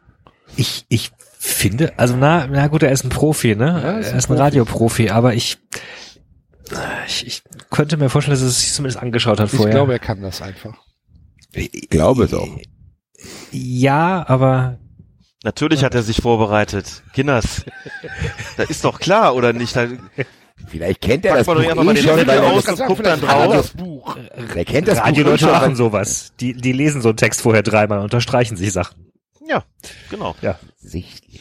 Ich, 0.56 0.84
ich 0.88 1.12
finde, 1.38 1.92
also 1.98 2.16
na, 2.16 2.46
na 2.50 2.66
gut, 2.66 2.82
er 2.82 2.90
ist 2.90 3.04
ein 3.04 3.10
Profi, 3.10 3.54
ne? 3.54 3.80
Ja, 3.82 3.98
ist 3.98 4.06
er 4.08 4.12
ein 4.12 4.18
ist 4.18 4.24
ein 4.24 4.28
Profi. 4.28 4.42
Radioprofi, 4.42 5.10
aber 5.10 5.34
ich, 5.34 5.58
ich, 7.06 7.26
ich 7.26 7.42
könnte 7.70 7.96
mir 7.96 8.08
vorstellen, 8.10 8.34
dass 8.34 8.42
er 8.42 8.48
es 8.48 8.60
sich 8.60 8.72
zumindest 8.72 9.02
angeschaut 9.02 9.40
hat 9.40 9.50
Ich 9.52 9.56
vorher. 9.56 9.74
glaube, 9.74 9.92
er 9.92 9.98
kann 9.98 10.20
das 10.22 10.42
einfach. 10.42 10.74
Ich 11.52 11.88
glaube 11.88 12.24
es 12.24 12.34
auch. 12.34 12.48
ja, 13.52 14.24
aber 14.28 14.78
Natürlich 15.44 15.84
hat 15.84 15.94
er 15.94 16.02
sich 16.02 16.20
vorbereitet. 16.20 17.02
Kinders. 17.12 17.64
Da 18.56 18.64
ist 18.64 18.84
doch 18.84 18.98
klar, 18.98 19.36
oder 19.36 19.52
nicht? 19.52 19.76
Da, 19.76 19.86
Vielleicht 20.66 21.00
kennt 21.00 21.24
er 21.24 21.36
das 21.36 21.46
man 21.46 21.56
Buch 21.58 21.62
doch 21.62 21.70
einfach 21.70 21.84
mal 21.84 21.92
eh 21.92 22.00
den 22.00 22.04
schon, 22.04 22.26
weil 22.26 22.38
er 22.38 22.52
aus 22.52 22.64
das, 22.64 22.80
und 22.80 22.86
guckt 22.86 23.06
dann 23.06 23.20
drauf. 23.20 23.52
das 23.52 23.68
Buch. 23.70 24.16
er 24.54 24.64
kennt 24.64 24.88
das 24.88 24.98
Buch 24.98 25.04
eh 25.04 25.08
Radioleute 25.08 25.38
schon. 25.38 25.50
machen 25.52 25.76
sowas. 25.76 26.32
Die, 26.40 26.54
die 26.54 26.72
lesen 26.72 27.00
so 27.00 27.10
einen 27.10 27.16
Text 27.16 27.40
vorher 27.42 27.62
dreimal 27.62 27.98
und 27.98 28.04
unterstreichen 28.04 28.56
sich 28.56 28.72
Sachen. 28.72 29.06
Ja, 29.48 29.64
genau. 30.10 30.34
Ja. 30.42 30.58
Sichtlich. 30.76 31.40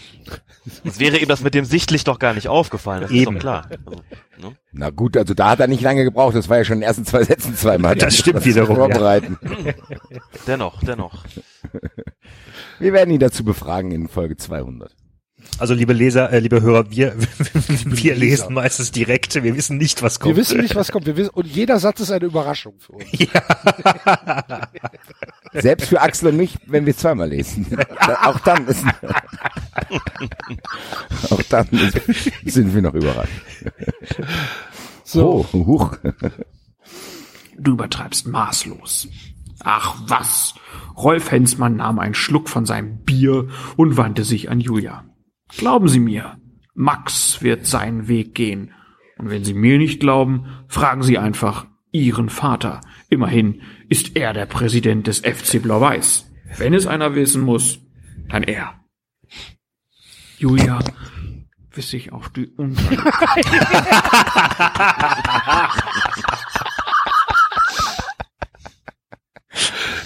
Sonst 0.84 1.00
wäre 1.00 1.18
ihm 1.18 1.28
das 1.28 1.42
mit 1.42 1.54
dem 1.54 1.66
sichtlich 1.66 2.04
doch 2.04 2.20
gar 2.20 2.34
nicht 2.34 2.48
aufgefallen. 2.48 3.02
Das 3.02 3.12
Eben. 3.12 3.20
ist 3.20 3.28
doch 3.36 3.40
klar. 3.40 3.70
Also, 3.70 4.50
ne? 4.50 4.56
Na 4.72 4.90
gut, 4.90 5.18
also 5.18 5.34
da 5.34 5.50
hat 5.50 5.60
er 5.60 5.68
nicht 5.68 5.82
lange 5.82 6.04
gebraucht. 6.04 6.36
Das 6.36 6.48
war 6.50 6.58
ja 6.58 6.64
schon 6.64 6.76
in 6.76 6.82
den 6.82 6.88
ersten 6.88 7.06
zwei 7.06 7.24
Sätzen 7.24 7.56
zweimal. 7.56 7.96
Das 7.96 8.18
stimmt 8.18 8.38
Was 8.38 8.46
wiederum, 8.46 8.78
ja. 8.78 8.84
Vorbereiten. 8.84 9.38
Dennoch, 10.48 10.82
dennoch. 10.84 11.26
Wir 12.80 12.94
werden 12.94 13.12
ihn 13.12 13.20
dazu 13.20 13.44
befragen 13.44 13.92
in 13.92 14.08
Folge 14.08 14.38
200. 14.38 14.96
Also 15.60 15.74
liebe 15.74 15.94
Leser, 15.94 16.32
äh, 16.32 16.40
liebe 16.40 16.62
Hörer, 16.62 16.92
wir, 16.92 17.16
wir 17.86 18.16
lesen 18.16 18.54
meistens 18.54 18.92
direkt. 18.92 19.42
Wir 19.42 19.56
wissen 19.56 19.78
nicht, 19.78 20.04
was 20.04 20.20
kommt. 20.20 20.36
Wir 20.36 20.42
wissen 20.42 20.62
nicht, 20.62 20.76
was 20.76 20.92
kommt. 20.92 21.08
Wir 21.08 21.18
wissen, 21.18 21.32
und 21.32 21.48
jeder 21.48 21.80
Satz 21.80 22.00
ist 22.00 22.12
eine 22.12 22.26
Überraschung 22.26 22.76
für 22.80 22.94
uns. 22.94 23.06
Selbst 25.54 25.90
für 25.90 26.02
Axel 26.02 26.30
und 26.30 26.38
mich, 26.38 26.58
wenn 26.68 26.86
wir 26.86 26.92
es 26.92 26.98
zweimal 26.98 27.30
lesen. 27.30 27.66
Auch 28.24 28.40
dann 28.40 28.68
ist, 28.68 28.84
auch 31.32 31.42
dann 31.50 31.68
ist, 31.70 32.00
sind 32.46 32.76
wir 32.76 32.82
noch 32.82 32.94
überrascht. 32.94 33.42
So. 35.04 35.48
Oh, 35.54 35.66
huch. 35.66 35.98
Du 37.58 37.72
übertreibst 37.72 38.28
maßlos. 38.28 39.08
Ach 39.64 39.96
was. 40.06 40.54
Rolf 40.96 41.32
Hensmann 41.32 41.78
nahm 41.78 41.98
einen 41.98 42.14
Schluck 42.14 42.50
von 42.50 42.66
seinem 42.66 43.00
Bier 43.00 43.48
und 43.76 43.98
wandte 43.98 44.24
sich 44.24 44.52
an 44.52 44.60
Julia. 44.60 45.04
Glauben 45.50 45.88
Sie 45.88 46.00
mir, 46.00 46.38
Max 46.74 47.42
wird 47.42 47.66
seinen 47.66 48.08
Weg 48.08 48.36
gehen. 48.36 48.74
Und 49.18 49.30
wenn 49.30 49.44
Sie 49.44 49.54
mir 49.54 49.78
nicht 49.78 50.00
glauben, 50.00 50.46
fragen 50.68 51.04
Sie 51.04 51.18
einfach 51.18 51.68
Ihren 51.92 52.30
Vater. 52.30 52.82
Immerhin 53.10 53.62
ist 53.90 54.16
er 54.16 54.34
der 54.34 54.46
Präsident 54.46 55.08
des 55.08 55.20
FC 55.20 55.62
Blau-Weiß. 55.62 56.30
Wenn 56.58 56.74
es 56.74 56.86
einer 56.86 57.16
wissen 57.16 57.42
muss, 57.42 57.80
dann 58.30 58.44
er. 58.44 58.80
Julia 60.38 60.80
wiss 61.72 61.90
sich 61.90 62.12
auf 62.12 62.30
die 62.30 62.48
Unterlippe. 62.48 63.12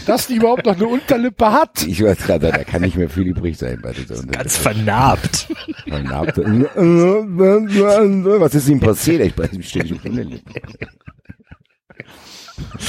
dass 0.06 0.28
die 0.28 0.36
überhaupt 0.36 0.66
noch 0.66 0.76
eine 0.76 0.88
Unterlippe 0.88 1.52
hat. 1.52 1.84
Ich 1.84 2.04
weiß 2.04 2.18
gerade, 2.20 2.52
da 2.52 2.64
kann 2.64 2.82
nicht 2.82 2.98
mehr 2.98 3.10
viel 3.10 3.28
übrig 3.28 3.58
sein 3.58 3.80
bei 3.82 3.92
dieser 3.92 4.16
Unterlippe. 4.16 4.38
Ganz 4.38 4.58
vernarbt. 4.58 5.48
Vernarbt. 5.88 6.38
Was 6.38 8.56
ist 8.56 8.70
ihm 8.70 8.80
passiert? 8.80 9.22
Ich 9.22 9.38
weiß 9.38 9.52
nicht, 9.54 9.70
ständig 9.70 9.94
auf 9.94 10.06
Unterlippe. 10.06 10.54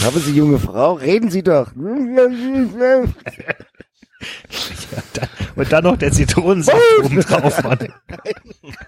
Haben 0.04 0.20
Sie, 0.20 0.36
junge 0.36 0.58
Frau, 0.58 0.94
reden 0.94 1.30
Sie 1.30 1.42
doch. 1.42 1.72
Und 5.56 5.72
dann 5.72 5.84
noch 5.84 5.96
der 5.96 6.12
Zitronensaft 6.12 6.78
oben 7.02 7.20
drauf, 7.20 7.62
Mann. 7.62 7.92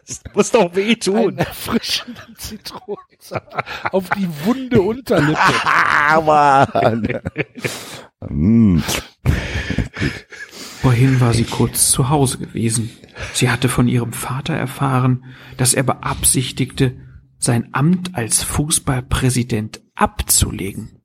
Das 0.07 0.23
muss 0.35 0.51
doch 0.51 0.75
wehtun. 0.75 1.39
Erfrischenden 1.39 2.37
Zitronensaft 2.37 3.55
auf 3.93 4.09
die 4.11 4.29
wunde 4.45 4.81
Unterlippe. 4.81 5.39
Mann. 6.25 7.21
Mm. 8.29 8.79
Vorhin 10.81 11.21
war 11.21 11.33
sie 11.33 11.45
kurz 11.45 11.91
zu 11.91 12.09
Hause 12.11 12.39
gewesen. 12.39 12.91
Sie 13.33 13.51
hatte 13.51 13.69
von 13.69 13.89
ihrem 13.89 14.13
Vater 14.13 14.55
erfahren, 14.55 15.25
dass 15.57 15.75
er 15.75 15.83
beabsichtigte, 15.83 16.97
sein 17.39 17.69
Amt 17.73 18.15
als 18.15 18.43
Fußballpräsident 18.43 19.83
abzulegen. 19.95 21.03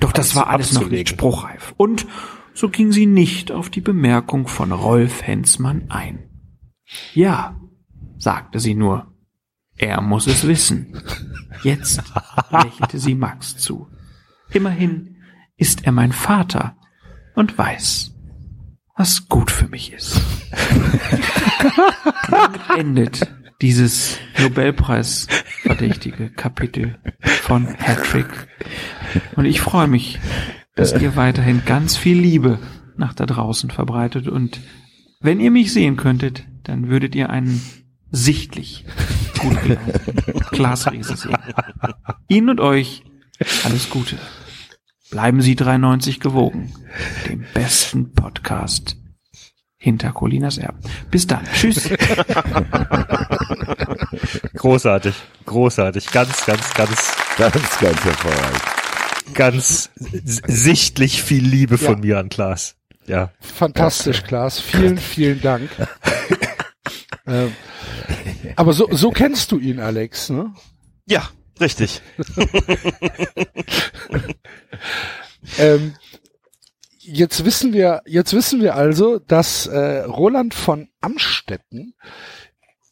Doch 0.00 0.12
das 0.12 0.34
war 0.34 0.48
alles 0.48 0.72
noch 0.72 0.88
nicht 0.88 1.08
spruchreif. 1.08 1.74
Und 1.76 2.06
so 2.54 2.68
ging 2.68 2.92
sie 2.92 3.06
nicht 3.06 3.52
auf 3.52 3.68
die 3.68 3.80
Bemerkung 3.80 4.46
von 4.46 4.72
Rolf 4.72 5.22
Hensmann 5.22 5.90
ein. 5.90 6.30
Ja, 7.12 7.60
sagte 8.16 8.60
sie 8.60 8.74
nur. 8.74 9.12
Er 9.76 10.00
muss 10.00 10.26
es 10.26 10.46
wissen. 10.46 11.02
Jetzt 11.62 12.02
lächelte 12.50 12.98
sie 12.98 13.14
Max 13.14 13.56
zu. 13.56 13.88
Immerhin 14.50 15.16
ist 15.56 15.84
er 15.84 15.92
mein 15.92 16.12
Vater 16.12 16.76
und 17.34 17.58
weiß, 17.58 18.12
was 18.96 19.28
gut 19.28 19.50
für 19.50 19.68
mich 19.68 19.92
ist. 19.92 20.20
Damit 22.28 22.60
endet 22.76 23.34
dieses 23.60 24.18
Nobelpreis-verdächtige 24.38 26.30
Kapitel 26.30 26.98
von 27.20 27.66
Patrick. 27.76 28.28
Und 29.36 29.46
ich 29.46 29.60
freue 29.60 29.88
mich, 29.88 30.20
dass 30.74 30.92
ihr 30.92 31.16
weiterhin 31.16 31.62
ganz 31.64 31.96
viel 31.96 32.18
Liebe 32.18 32.58
nach 32.96 33.14
da 33.14 33.26
draußen 33.26 33.70
verbreitet. 33.70 34.28
Und 34.28 34.60
wenn 35.20 35.40
ihr 35.40 35.50
mich 35.50 35.72
sehen 35.72 35.96
könntet, 35.96 36.44
dann 36.64 36.88
würdet 36.88 37.14
ihr 37.14 37.30
einen 37.30 37.60
sichtlich 38.10 38.84
gut 39.38 39.56
Glasriese 40.50 41.16
sehen. 41.16 41.36
Ihnen 42.28 42.48
und 42.48 42.60
euch 42.60 43.04
alles 43.64 43.90
Gute. 43.90 44.16
Bleiben 45.10 45.42
Sie 45.42 45.54
93 45.54 46.20
gewogen, 46.20 46.72
dem 47.28 47.44
besten 47.54 48.12
Podcast 48.12 48.96
hinter 49.76 50.12
Colinas 50.12 50.58
Erben. 50.58 50.80
Bis 51.10 51.26
dann. 51.26 51.44
Tschüss. 51.52 51.90
Großartig, 54.56 55.14
großartig, 55.44 56.10
ganz, 56.10 56.46
ganz, 56.46 56.72
ganz, 56.74 57.14
Ganz, 57.36 57.78
ganz 57.80 58.04
hervorragend. 58.04 58.83
Ganz 59.32 59.90
sichtlich 59.96 61.22
viel 61.22 61.44
Liebe 61.44 61.76
Ja. 61.76 61.80
von 61.80 62.00
mir 62.00 62.18
an 62.18 62.28
Klaas. 62.28 62.76
Ja. 63.06 63.32
Fantastisch, 63.40 64.22
Klaas. 64.24 64.60
Vielen, 64.60 64.98
vielen 64.98 65.40
Dank. 65.40 65.70
ähm, 67.26 67.52
aber 68.56 68.72
so, 68.72 68.88
so 68.90 69.10
kennst 69.10 69.52
du 69.52 69.58
ihn, 69.58 69.80
Alex, 69.80 70.30
ne? 70.30 70.52
Ja, 71.06 71.28
richtig. 71.60 72.00
Ähm, 75.58 75.94
jetzt 76.98 77.44
wissen 77.44 77.72
wir, 77.72 78.02
jetzt 78.06 78.32
wissen 78.32 78.60
wir 78.60 78.74
also, 78.74 79.18
dass 79.18 79.66
äh, 79.66 80.00
Roland 80.00 80.54
von 80.54 80.88
Amstetten 81.00 81.94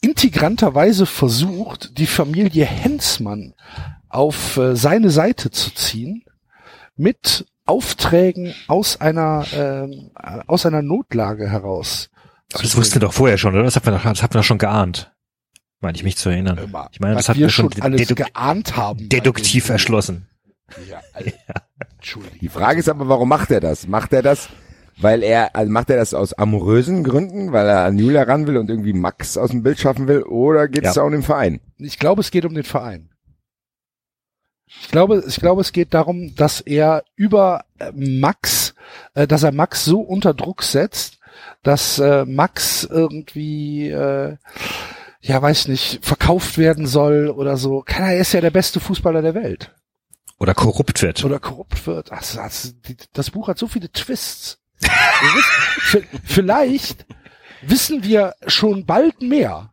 integranterweise 0.01 1.07
versucht, 1.07 1.99
die 1.99 2.07
Familie 2.07 2.65
Hensmann 2.67 3.55
auf 4.13 4.57
äh, 4.57 4.77
seine 4.77 5.11
Seite 5.11 5.51
zu 5.51 5.75
ziehen 5.75 6.25
mit 6.97 7.47
Aufträgen 7.65 8.55
aus 8.69 9.01
einer 9.01 9.45
ähm, 9.55 10.11
äh, 10.21 10.41
aus 10.47 10.67
einer 10.67 10.83
Notlage 10.83 11.49
heraus. 11.49 12.11
Aber 12.53 12.63
das 12.63 12.77
wussten 12.77 12.97
wir 12.97 13.01
doch 13.01 13.13
vorher 13.15 13.39
schon, 13.39 13.55
oder? 13.55 13.65
Das 13.65 13.77
haben 13.77 13.87
wir 13.87 13.93
doch, 13.93 14.03
das 14.03 14.23
haben 14.23 14.35
wir 14.35 14.41
doch 14.41 14.45
schon 14.47 14.59
geahnt. 14.59 15.13
Meine 15.81 15.97
ich 15.97 16.05
mich 16.05 16.17
zu 16.17 16.29
erinnern. 16.29 16.59
Ich 16.93 17.01
meine, 17.01 17.15
das 17.17 17.29
hatten 17.29 17.41
wir 17.41 17.49
schon 17.49 17.73
schon 17.73 17.83
alles 17.83 18.03
deduk 18.07 18.19
geahnt 18.19 18.77
haben. 18.77 19.09
deduktiv 19.09 19.69
erschlossen. 19.69 20.29
Ja, 20.89 21.01
also, 21.13 21.31
Entschuldigung. 21.97 22.39
Die 22.41 22.49
Frage 22.49 22.79
ist 22.81 22.89
aber, 22.89 23.09
warum 23.09 23.29
macht 23.29 23.51
er 23.51 23.61
das? 23.61 23.89
Macht 23.89 24.13
er 24.13 24.23
das, 24.23 24.49
weil 24.99 25.23
er, 25.23 25.57
also 25.57 25.73
macht 25.73 25.91
er 25.91 25.97
das 25.97 26.15
aus 26.15 26.35
amorösen 26.35 27.03
Gründen, 27.05 27.53
weil 27.53 27.67
er 27.67 27.85
an 27.85 27.99
Julia 27.99 28.23
ran 28.23 28.47
will 28.47 28.59
und 28.59 28.71
irgendwie 28.71 28.93
Max 28.93 29.37
aus 29.37 29.51
dem 29.51 29.63
Bild 29.63 29.81
schaffen 29.81 30.07
will, 30.07 30.23
oder 30.23 30.69
geht 30.69 30.85
es 30.85 30.95
Ja. 30.95 31.03
da 31.03 31.07
um 31.07 31.13
den 31.13 31.23
Verein? 31.23 31.61
Ich 31.79 31.99
glaube, 31.99 32.21
es 32.21 32.31
geht 32.31 32.45
um 32.45 32.55
den 32.55 32.65
Verein. 32.65 33.09
Ich 34.81 34.89
glaube, 34.91 35.23
ich 35.27 35.37
glaube, 35.37 35.61
es 35.61 35.73
geht 35.73 35.95
darum, 35.95 36.35
dass 36.35 36.61
er 36.61 37.05
über 37.15 37.65
äh, 37.79 37.93
Max, 37.95 38.75
äh, 39.15 39.27
dass 39.27 39.43
er 39.43 39.53
Max 39.53 39.85
so 39.85 40.01
unter 40.01 40.35
Druck 40.35 40.63
setzt, 40.63 41.19
dass 41.63 41.99
äh, 41.99 42.25
Max 42.25 42.85
irgendwie, 42.85 43.89
äh, 43.91 44.37
ja, 45.21 45.41
weiß 45.41 45.69
nicht, 45.69 46.05
verkauft 46.05 46.59
werden 46.59 46.87
soll 46.87 47.29
oder 47.29 47.57
so. 47.57 47.83
Keiner, 47.87 48.13
er 48.13 48.21
ist 48.21 48.33
ja 48.33 48.41
der 48.41 48.51
beste 48.51 48.81
Fußballer 48.81 49.23
der 49.23 49.35
Welt. 49.35 49.73
Oder 50.39 50.55
korrupt 50.55 51.03
wird. 51.03 51.25
Oder 51.25 51.39
korrupt 51.39 51.87
wird. 51.87 52.11
Das, 52.11 52.35
das, 52.35 52.75
das 53.13 53.31
Buch 53.31 53.47
hat 53.49 53.59
so 53.59 53.69
viele 53.69 53.91
Twists. 53.93 54.59
Vielleicht 56.25 57.07
wissen 57.63 58.03
wir 58.03 58.35
schon 58.49 58.85
bald 58.85 59.23
mehr. 59.23 59.72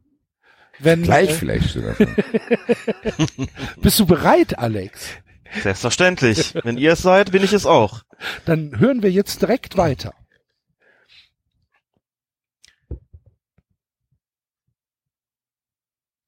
Wenn, 0.80 1.04
Gleich 1.04 1.30
äh, 1.30 1.34
vielleicht 1.34 1.70
sogar 1.70 1.96
schon. 1.96 2.16
Bist 3.82 4.00
du 4.00 4.06
bereit, 4.06 4.58
Alex? 4.58 5.10
Selbstverständlich. 5.62 6.54
Wenn 6.64 6.78
ihr 6.78 6.94
es 6.94 7.02
seid, 7.02 7.32
bin 7.32 7.44
ich 7.44 7.54
es 7.54 7.66
auch. 7.66 8.04
Dann 8.46 8.80
hören 8.80 9.04
wir 9.04 9.12
jetzt 9.12 9.42
direkt 9.42 9.78
weiter. 9.78 10.14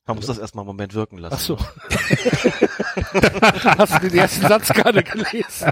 Man 0.06 0.18
muss 0.18 0.26
das 0.26 0.40
erstmal 0.40 0.64
einen 0.64 0.68
Moment 0.68 0.94
wirken 0.94 1.20
lassen. 1.20 1.36
Ach 1.36 1.40
so. 1.40 1.58
Hast 3.78 4.04
du 4.04 4.10
den 4.10 4.18
ersten 4.18 4.42
Satz 4.42 4.68
gerade 4.70 5.04
gelesen? 5.04 5.72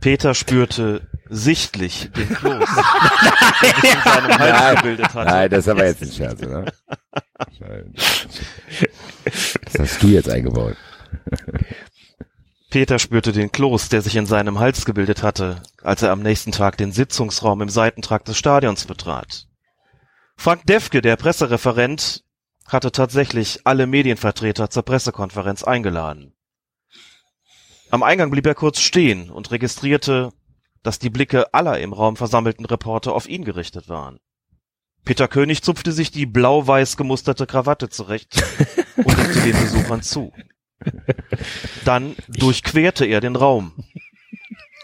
Peter 0.00 0.34
spürte 0.34 1.08
sichtlich 1.32 2.10
den 2.16 2.28
Kloß, 2.28 2.68
der 3.62 3.74
sich 3.80 3.94
in 3.94 4.02
seinem 4.02 4.38
Hals 4.38 4.52
Nein, 4.52 4.76
gebildet 4.76 5.14
hatte. 5.14 5.30
nein, 5.30 5.50
das 5.50 5.58
ist 5.60 5.68
aber 5.68 5.86
jetzt 5.86 6.02
ein 6.02 6.12
Scherz, 6.12 6.42
oder? 6.42 6.64
Das 9.64 9.78
hast 9.78 10.02
du 10.02 10.08
jetzt 10.08 10.28
eingebaut. 10.28 10.76
Peter 12.70 12.98
spürte 12.98 13.32
den 13.32 13.52
Kloß, 13.52 13.88
der 13.88 14.02
sich 14.02 14.16
in 14.16 14.26
seinem 14.26 14.58
Hals 14.58 14.84
gebildet 14.84 15.22
hatte, 15.22 15.62
als 15.82 16.02
er 16.02 16.10
am 16.10 16.20
nächsten 16.20 16.52
Tag 16.52 16.76
den 16.76 16.92
Sitzungsraum 16.92 17.60
im 17.62 17.68
Seitentrakt 17.68 18.28
des 18.28 18.38
Stadions 18.38 18.84
betrat. 18.86 19.46
Frank 20.36 20.66
Defke, 20.66 21.02
der 21.02 21.16
Pressereferent, 21.16 22.24
hatte 22.66 22.92
tatsächlich 22.92 23.60
alle 23.64 23.86
Medienvertreter 23.86 24.70
zur 24.70 24.84
Pressekonferenz 24.84 25.62
eingeladen. 25.64 26.34
Am 27.90 28.02
Eingang 28.02 28.30
blieb 28.30 28.46
er 28.46 28.54
kurz 28.54 28.80
stehen 28.80 29.28
und 29.28 29.50
registrierte, 29.50 30.32
dass 30.82 30.98
die 30.98 31.10
Blicke 31.10 31.52
aller 31.54 31.78
im 31.78 31.92
Raum 31.92 32.16
versammelten 32.16 32.64
Reporter 32.64 33.12
auf 33.12 33.28
ihn 33.28 33.44
gerichtet 33.44 33.88
waren. 33.88 34.18
Peter 35.04 35.26
König 35.28 35.62
zupfte 35.62 35.92
sich 35.92 36.10
die 36.10 36.26
blau-weiß 36.26 36.96
gemusterte 36.96 37.46
Krawatte 37.46 37.88
zurecht 37.88 38.42
und 38.96 39.18
nickte 39.18 39.40
den 39.40 39.60
Besuchern 39.60 40.02
zu. 40.02 40.32
Dann 41.84 42.14
durchquerte 42.28 43.04
er 43.04 43.20
den 43.20 43.36
Raum. 43.36 43.72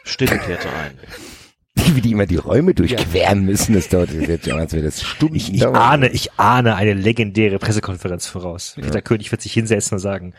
Stille 0.05 0.39
kehrte 0.39 0.71
ein. 0.73 0.99
Wie 1.95 2.01
die 2.01 2.11
immer 2.11 2.27
die 2.27 2.37
Räume 2.37 2.75
durchqueren 2.75 3.45
müssen, 3.45 3.75
das 3.75 3.89
dauert 3.89 4.11
jetzt 4.11 4.49
schon, 4.49 4.59
als 4.59 4.73
wäre 4.73 4.85
das 4.85 5.03
Stunden 5.03 5.37
Ich, 5.37 5.55
ich 5.55 5.67
ahne, 5.67 6.09
ich 6.09 6.33
ahne 6.33 6.75
eine 6.75 6.95
legendäre 6.95 7.59
Pressekonferenz 7.59 8.27
voraus. 8.27 8.75
Ja. 8.77 8.83
Peter 8.85 9.03
König 9.03 9.31
wird 9.31 9.43
sich 9.43 9.53
hinsetzen 9.53 9.95
und 9.95 10.01
sagen, 10.01 10.35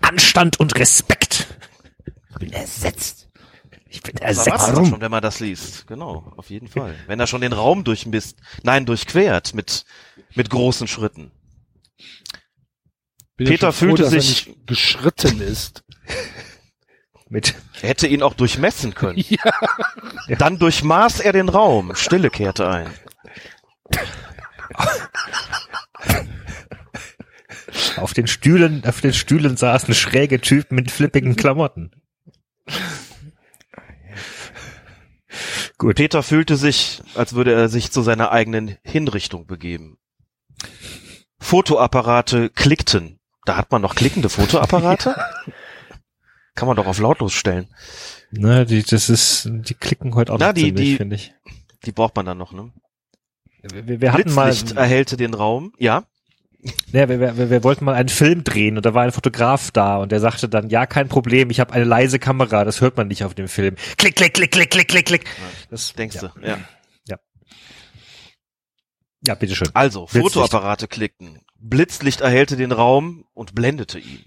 Anstand 0.00 0.58
und 0.58 0.76
Respekt. 0.78 1.46
Ich 2.30 2.36
bin 2.38 2.52
ersetzt. 2.52 3.19
Ich 3.92 4.02
bin 4.02 4.14
Das 4.14 4.46
erwartet 4.46 4.76
man 4.76 4.86
schon, 4.86 5.00
wenn 5.00 5.10
man 5.10 5.20
das 5.20 5.40
liest. 5.40 5.88
Genau, 5.88 6.32
auf 6.36 6.48
jeden 6.48 6.68
Fall. 6.68 6.94
Wenn 7.08 7.18
er 7.18 7.26
schon 7.26 7.40
den 7.40 7.52
Raum 7.52 7.82
durchmisst, 7.82 8.38
nein, 8.62 8.86
durchquert 8.86 9.52
mit, 9.52 9.84
mit 10.36 10.48
großen 10.48 10.86
Schritten. 10.86 11.32
Bin 13.36 13.48
Peter 13.48 13.72
froh, 13.72 13.86
fühlte 13.86 14.04
er 14.04 14.10
sich 14.10 14.46
nicht 14.46 14.66
geschritten 14.66 15.40
ist. 15.40 15.82
mit 17.28 17.54
Er 17.82 17.88
hätte 17.88 18.06
ihn 18.06 18.22
auch 18.22 18.34
durchmessen 18.34 18.94
können. 18.94 19.24
Ja. 19.28 20.36
Dann 20.36 20.58
durchmaß 20.58 21.20
er 21.20 21.32
den 21.32 21.48
Raum. 21.48 21.94
Stille 21.96 22.30
kehrte 22.30 22.68
ein. 22.68 22.90
auf 27.96 28.14
den 28.14 28.28
Stühlen, 28.28 28.84
auf 28.86 29.00
den 29.00 29.12
Stühlen 29.12 29.56
saßen 29.56 29.94
schräge 29.94 30.40
Typen 30.40 30.76
mit 30.76 30.90
flippigen 30.92 31.34
Klamotten. 31.34 31.90
Gut. 35.80 35.96
Peter 35.96 36.22
fühlte 36.22 36.56
sich, 36.56 37.00
als 37.14 37.32
würde 37.32 37.54
er 37.54 37.70
sich 37.70 37.90
zu 37.90 38.02
seiner 38.02 38.32
eigenen 38.32 38.76
Hinrichtung 38.82 39.46
begeben. 39.46 39.96
Fotoapparate 41.38 42.50
klickten. 42.50 43.18
Da 43.46 43.56
hat 43.56 43.72
man 43.72 43.80
noch 43.80 43.94
klickende 43.94 44.28
Fotoapparate? 44.28 45.16
Kann 46.54 46.68
man 46.68 46.76
doch 46.76 46.86
auf 46.86 46.98
lautlos 46.98 47.32
stellen. 47.32 47.74
Na, 48.30 48.66
die, 48.66 48.82
das 48.82 49.08
ist, 49.08 49.48
die 49.50 49.72
klicken 49.72 50.14
heute 50.14 50.34
auch 50.34 50.38
Na, 50.38 50.48
noch 50.48 50.52
die, 50.52 50.64
ziemlich, 50.64 50.96
finde 50.98 51.16
ich. 51.16 51.32
die 51.86 51.92
braucht 51.92 52.14
man 52.14 52.26
dann 52.26 52.36
noch, 52.36 52.52
ne? 52.52 52.70
Wir, 53.62 54.02
wir 54.02 54.12
hatten 54.12 54.34
mal, 54.34 54.50
Blitzlicht 54.50 54.76
erhellte 54.76 55.16
den 55.16 55.32
Raum. 55.32 55.72
Ja. 55.78 56.04
Ja, 56.92 57.08
wir, 57.08 57.20
wir, 57.20 57.50
wir 57.50 57.64
wollten 57.64 57.84
mal 57.84 57.94
einen 57.94 58.08
Film 58.08 58.44
drehen 58.44 58.76
und 58.76 58.84
da 58.84 58.92
war 58.94 59.04
ein 59.04 59.12
Fotograf 59.12 59.70
da 59.70 59.96
und 59.96 60.12
der 60.12 60.20
sagte 60.20 60.48
dann, 60.48 60.68
ja, 60.68 60.86
kein 60.86 61.08
Problem, 61.08 61.50
ich 61.50 61.60
habe 61.60 61.72
eine 61.72 61.84
leise 61.84 62.18
Kamera, 62.18 62.64
das 62.64 62.80
hört 62.80 62.96
man 62.96 63.08
nicht 63.08 63.24
auf 63.24 63.34
dem 63.34 63.48
Film. 63.48 63.76
Klick, 63.96 64.16
klick, 64.16 64.34
klick, 64.34 64.50
klick, 64.50 64.70
klick, 64.70 64.88
klick, 64.88 65.06
klick. 65.06 65.24
Das 65.70 65.94
denkst 65.94 66.16
ja. 66.16 66.28
du, 66.28 66.46
ja. 66.46 66.58
Ja. 67.08 67.16
Ja, 69.26 69.34
bitteschön. 69.34 69.70
Also, 69.74 70.06
Blitzlicht. 70.06 70.34
Fotoapparate 70.34 70.88
klickten. 70.88 71.40
Blitzlicht 71.58 72.20
erhellte 72.20 72.56
den 72.56 72.72
Raum 72.72 73.24
und 73.34 73.54
blendete 73.54 73.98
ihn. 73.98 74.24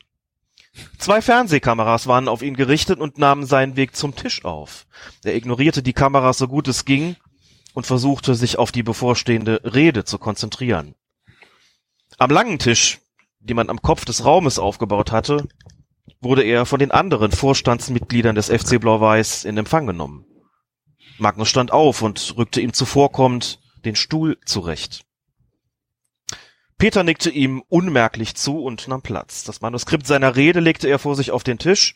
Zwei 0.98 1.22
Fernsehkameras 1.22 2.08
waren 2.08 2.28
auf 2.28 2.42
ihn 2.42 2.56
gerichtet 2.56 3.00
und 3.00 3.20
nahmen 3.20 3.46
seinen 3.46 3.76
Weg 3.76 3.96
zum 3.96 4.16
Tisch 4.16 4.44
auf. 4.44 4.88
Er 5.24 5.36
ignorierte 5.36 5.84
die 5.84 5.94
Kameras 5.94 6.40
so 6.40 6.48
gut 6.48 6.68
es 6.68 6.86
ging 6.86 7.16
und 7.74 7.86
versuchte 7.86 8.34
sich 8.34 8.58
auf 8.58 8.72
die 8.72 8.82
bevorstehende 8.82 9.62
Rede 9.64 10.04
zu 10.04 10.18
konzentrieren. 10.18 10.96
Am 12.18 12.30
langen 12.30 12.60
Tisch, 12.60 13.00
den 13.40 13.56
man 13.56 13.70
am 13.70 13.82
Kopf 13.82 14.06
des 14.06 14.26
Raumes 14.26 14.60
aufgebaut 14.60 15.12
hatte, 15.12 15.48
wurde 16.22 16.44
er 16.44 16.66
von 16.66 16.80
den 16.80 16.92
anderen 16.92 17.32
Vorstandsmitgliedern 17.32 18.36
des 18.36 18.50
FC 18.50 18.80
Blau-Weiß 18.80 19.46
in 19.46 19.58
Empfang 19.58 19.88
genommen. 19.88 20.26
Magnus 21.18 21.50
stand 21.50 21.72
auf 21.72 22.02
und 22.02 22.36
rückte 22.38 22.62
ihm 22.62 22.74
zuvorkommend 22.74 23.60
den 23.86 23.96
Stuhl 23.96 24.38
zurecht. 24.46 25.06
Peter 26.78 27.04
nickte 27.04 27.30
ihm 27.30 27.64
unmerklich 27.70 28.36
zu 28.36 28.64
und 28.64 28.88
nahm 28.88 29.02
Platz. 29.02 29.44
Das 29.44 29.62
Manuskript 29.62 30.08
seiner 30.08 30.36
Rede 30.36 30.60
legte 30.60 30.88
er 30.88 31.00
vor 31.00 31.16
sich 31.16 31.32
auf 31.32 31.44
den 31.44 31.60
Tisch. 31.60 31.96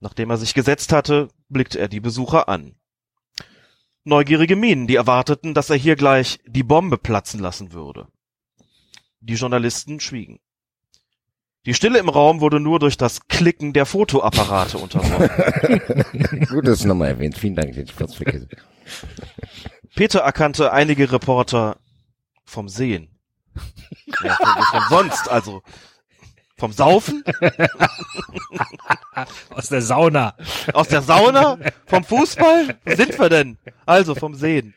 Nachdem 0.00 0.30
er 0.30 0.36
sich 0.36 0.54
gesetzt 0.54 0.92
hatte, 0.92 1.28
blickte 1.48 1.78
er 1.78 1.88
die 1.88 2.00
Besucher 2.00 2.48
an. 2.48 2.74
Neugierige 4.04 4.56
Minen, 4.56 4.86
die 4.86 4.96
erwarteten, 4.96 5.54
dass 5.54 5.70
er 5.70 5.76
hier 5.76 5.96
gleich 5.96 6.40
die 6.46 6.64
Bombe 6.64 6.98
platzen 6.98 7.40
lassen 7.40 7.72
würde. 7.72 8.08
Die 9.22 9.34
Journalisten 9.34 10.00
schwiegen. 10.00 10.40
Die 11.64 11.74
Stille 11.74 12.00
im 12.00 12.08
Raum 12.08 12.40
wurde 12.40 12.58
nur 12.58 12.80
durch 12.80 12.96
das 12.96 13.28
Klicken 13.28 13.72
der 13.72 13.86
Fotoapparate 13.86 14.78
unterbrochen. 14.78 16.46
Gut, 16.48 16.66
dass 16.66 16.80
du 16.80 16.88
nochmal 16.88 17.10
erwähnt. 17.10 17.38
Vielen 17.38 17.54
Dank, 17.54 17.72
den 17.72 17.84
ich 17.84 17.92
vergessen. 17.92 18.48
Peter 19.94 20.20
erkannte 20.20 20.72
einige 20.72 21.12
Reporter 21.12 21.76
vom 22.44 22.68
Sehen. 22.68 23.16
Ja, 24.24 24.34
von, 24.34 24.62
von 24.64 24.82
sonst, 24.88 25.28
also 25.28 25.62
vom 26.56 26.72
Saufen, 26.72 27.22
Aus 29.50 29.68
der 29.68 29.82
Sauna. 29.82 30.34
aus 30.72 30.88
der 30.88 31.02
Sauna, 31.02 31.58
vom 31.86 32.04
Fußball, 32.04 32.78
wo 32.84 32.94
sind 32.94 33.18
wir 33.18 33.28
denn? 33.28 33.58
Also 33.84 34.14
vom 34.14 34.34
Sehen. 34.34 34.74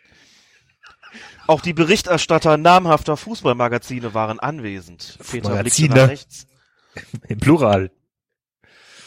Auch 1.48 1.62
die 1.62 1.74
Berichterstatter 1.74 2.58
namhafter 2.58 3.18
Fußballmagazine 3.18 4.14
waren 4.14 4.40
anwesend. 4.40 5.18
Peter 5.20 5.50
blickte 5.50 5.50
Magazine? 5.50 5.96
nach 5.96 6.10
rechts. 6.10 6.48
Im 7.28 7.40
Plural. 7.40 7.92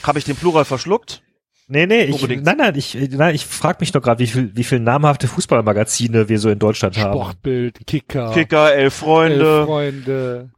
Habe 0.03 0.19
ich 0.19 0.25
den 0.25 0.37
Plural 0.37 0.65
verschluckt? 0.65 1.23
Nee, 1.71 1.87
nee, 1.87 2.05
ich, 2.05 2.15
Unbedingt. 2.15 2.45
nein, 2.45 2.57
nein, 2.57 2.75
ich, 2.77 2.95
nein, 2.95 3.35
ich 3.35 3.45
frage 3.45 3.79
mich 3.81 3.93
doch 3.93 4.01
gerade, 4.01 4.21
wie 4.21 4.27
viel, 4.27 4.57
wie 4.57 4.65
viel 4.65 4.81
namhafte 4.81 5.29
Fußballmagazine 5.29 6.29
wir 6.31 6.39
so 6.39 6.49
in 6.49 6.59
Deutschland 6.59 6.97
haben. 6.97 7.13
Sportbild, 7.13 7.87
Kicker, 7.87 8.33
Kicker, 8.33 8.73
Elf 8.73 8.95
Freunde, 8.95 9.59
Elf 9.59 9.67
Freunde. 9.67 10.51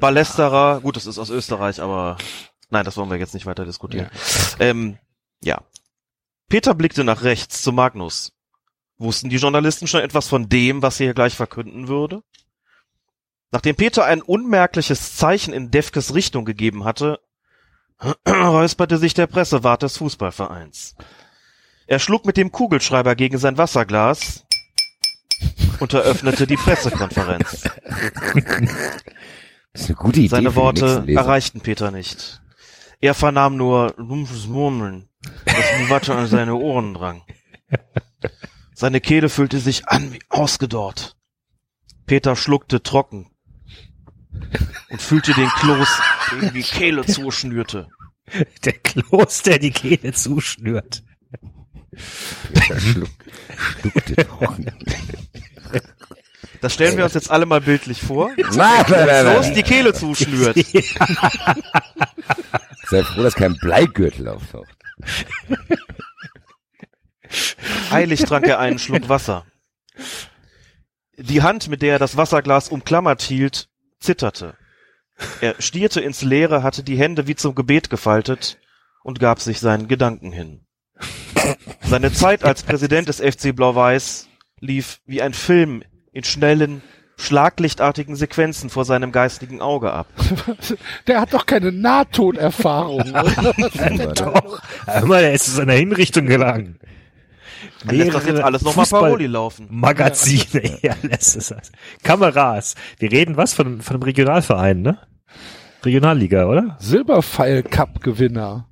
Ballesterer. 0.00 0.80
Gut, 0.80 0.96
das 0.96 1.06
ist 1.06 1.18
aus 1.18 1.30
Österreich, 1.30 1.80
aber 1.80 2.16
nein, 2.70 2.84
das 2.84 2.96
wollen 2.96 3.10
wir 3.10 3.16
jetzt 3.16 3.34
nicht 3.34 3.46
weiter 3.46 3.64
diskutieren. 3.64 4.08
Ähm, 4.58 4.98
ja. 5.42 5.62
Peter 6.48 6.74
blickte 6.74 7.04
nach 7.04 7.22
rechts 7.22 7.62
zu 7.62 7.72
Magnus. 7.72 8.32
Wussten 8.98 9.30
die 9.30 9.36
Journalisten 9.36 9.86
schon 9.86 10.00
etwas 10.00 10.28
von 10.28 10.48
dem, 10.48 10.82
was 10.82 10.98
er 10.98 11.06
hier 11.06 11.14
gleich 11.14 11.34
verkünden 11.34 11.88
würde? 11.88 12.22
Nachdem 13.50 13.76
Peter 13.76 14.04
ein 14.04 14.20
unmerkliches 14.20 15.16
Zeichen 15.16 15.54
in 15.54 15.70
Defkes 15.70 16.14
Richtung 16.14 16.44
gegeben 16.44 16.84
hatte, 16.84 17.20
räusperte 18.28 18.98
sich 18.98 19.14
der 19.14 19.26
Pressewart 19.26 19.82
des 19.82 19.96
Fußballvereins. 19.96 20.96
Er 21.86 21.98
schlug 21.98 22.26
mit 22.26 22.36
dem 22.36 22.52
Kugelschreiber 22.52 23.14
gegen 23.14 23.38
sein 23.38 23.56
Wasserglas 23.56 24.44
und 25.80 25.94
eröffnete 25.94 26.46
die 26.46 26.56
Pressekonferenz. 26.56 27.64
Das 29.74 29.82
ist 29.82 29.90
eine 29.90 29.96
gute 29.96 30.20
Idee. 30.20 30.28
Seine 30.28 30.56
Worte 30.56 31.04
erreichten 31.06 31.60
Peter 31.60 31.90
nicht. 31.92 32.40
Er 33.00 33.14
vernahm 33.14 33.56
nur 33.56 33.92
dumpfes 33.92 34.48
Murmeln, 34.48 35.08
das 35.44 35.88
Watte 35.88 36.16
an 36.16 36.26
seine 36.26 36.56
Ohren 36.56 36.94
drang. 36.94 37.22
Seine 38.78 39.00
Kehle 39.00 39.28
fühlte 39.28 39.58
sich 39.58 39.88
an 39.88 40.12
wie 40.12 40.20
ausgedorrt. 40.28 41.16
Peter 42.06 42.36
schluckte 42.36 42.80
trocken 42.80 43.28
und 44.88 45.02
fühlte 45.02 45.34
den 45.34 45.48
Kloß, 45.48 45.88
der 46.30 46.42
ihm 46.44 46.52
die 46.54 46.62
Kehle 46.62 47.04
zuschnürte. 47.04 47.88
Der 48.64 48.74
Kloß, 48.74 49.42
der 49.42 49.58
die 49.58 49.72
Kehle 49.72 50.12
zuschnürt. 50.12 51.02
Peter 52.54 52.78
schluck, 52.78 53.10
schluckte 53.80 54.14
trocken. 54.14 54.70
Das 56.60 56.74
stellen 56.74 56.96
wir 56.96 57.02
uns 57.02 57.14
jetzt 57.14 57.32
alle 57.32 57.46
mal 57.46 57.60
bildlich 57.60 58.00
vor. 58.00 58.30
Nein, 58.36 58.46
nein, 58.54 58.84
nein, 58.86 59.06
Der 59.06 59.24
nein. 59.24 59.34
Kloß 59.34 59.54
die 59.54 59.64
Kehle 59.64 59.92
zuschnürt. 59.92 60.56
Sei 62.86 63.02
froh, 63.02 63.24
dass 63.24 63.34
kein 63.34 63.56
Bleigürtel 63.56 64.28
auftaucht. 64.28 64.70
Eilig 67.90 68.22
trank 68.24 68.46
er 68.46 68.58
einen 68.58 68.78
Schluck 68.78 69.08
Wasser. 69.08 69.44
Die 71.16 71.42
Hand, 71.42 71.68
mit 71.68 71.82
der 71.82 71.94
er 71.94 71.98
das 71.98 72.16
Wasserglas 72.16 72.68
umklammert 72.68 73.22
hielt, 73.22 73.68
zitterte. 74.00 74.56
Er 75.40 75.56
stierte 75.58 76.00
ins 76.00 76.22
Leere, 76.22 76.62
hatte 76.62 76.82
die 76.84 76.96
Hände 76.96 77.26
wie 77.26 77.34
zum 77.34 77.54
Gebet 77.54 77.90
gefaltet 77.90 78.58
und 79.02 79.18
gab 79.18 79.40
sich 79.40 79.58
seinen 79.58 79.88
Gedanken 79.88 80.30
hin. 80.32 80.64
Seine 81.82 82.12
Zeit 82.12 82.44
als 82.44 82.62
Präsident 82.62 83.08
des 83.08 83.20
FC 83.20 83.54
Blau-Weiß 83.54 84.28
lief 84.60 85.00
wie 85.06 85.22
ein 85.22 85.34
Film 85.34 85.82
in 86.12 86.24
schnellen, 86.24 86.82
schlaglichtartigen 87.16 88.14
Sequenzen 88.16 88.70
vor 88.70 88.84
seinem 88.84 89.10
geistigen 89.10 89.60
Auge 89.60 89.92
ab. 89.92 90.06
Der 91.06 91.20
hat 91.20 91.32
doch 91.32 91.46
keine 91.46 91.72
Nahtoderfahrung. 91.72 93.00
oder? 93.10 94.12
Doch. 94.14 94.62
Hör 94.86 95.06
mal, 95.06 95.24
er 95.24 95.32
ist 95.32 95.46
zu 95.46 95.50
seiner 95.52 95.72
Hinrichtung 95.72 96.26
gelangen. 96.26 96.78
Er 97.86 98.10
das 98.10 98.26
jetzt 98.26 98.40
alles 98.40 98.62
nochmal 98.62 98.86
Paroli 98.86 99.26
laufen. 99.26 99.66
Magazine, 99.70 100.78
ja, 100.82 100.94
lässt 101.02 101.36
es 101.36 101.48
das. 101.48 101.72
Kameras. 102.02 102.74
Wir 102.98 103.10
reden 103.12 103.36
was 103.36 103.54
von, 103.54 103.80
von 103.80 103.96
einem 103.96 104.02
Regionalverein, 104.02 104.82
ne? 104.82 104.98
Regionalliga, 105.84 106.46
oder? 106.46 106.76
Silberpfeil 106.80 107.62
Cup 107.62 108.00
Gewinner. 108.00 108.68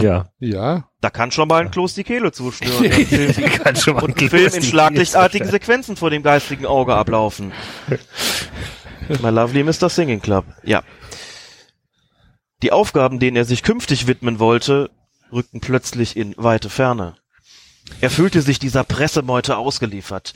Ja. 0.00 0.30
Ja. 0.38 0.88
Da 1.00 1.10
kann 1.10 1.30
schon 1.30 1.48
mal 1.48 1.62
ein 1.62 1.70
Kloß 1.70 1.94
die 1.94 2.04
Kehle 2.04 2.32
zuschnüren. 2.32 2.84
ein 2.92 3.06
Film, 3.06 3.50
Kann 3.52 3.76
schon 3.76 3.94
mal 3.94 4.04
und 4.04 4.20
ein 4.20 4.28
Film 4.30 4.52
in 4.54 4.62
schlaglichtartigen. 4.62 5.48
Sequenzen 5.48 5.96
vor 5.96 6.10
dem 6.10 6.22
geistigen 6.22 6.66
Auge 6.66 6.94
ablaufen. 6.94 7.52
My 9.22 9.30
lovely 9.30 9.64
Mr. 9.64 9.88
Singing 9.88 10.20
Club. 10.20 10.44
Ja. 10.62 10.82
Die 12.62 12.72
Aufgaben, 12.72 13.18
denen 13.18 13.36
er 13.36 13.44
sich 13.44 13.62
künftig 13.62 14.06
widmen 14.06 14.38
wollte, 14.38 14.90
rückten 15.32 15.60
plötzlich 15.60 16.16
in 16.16 16.34
weite 16.36 16.70
Ferne. 16.70 17.16
Er 18.00 18.10
fühlte 18.10 18.42
sich 18.42 18.58
dieser 18.58 18.84
Pressemeute 18.84 19.56
ausgeliefert. 19.56 20.34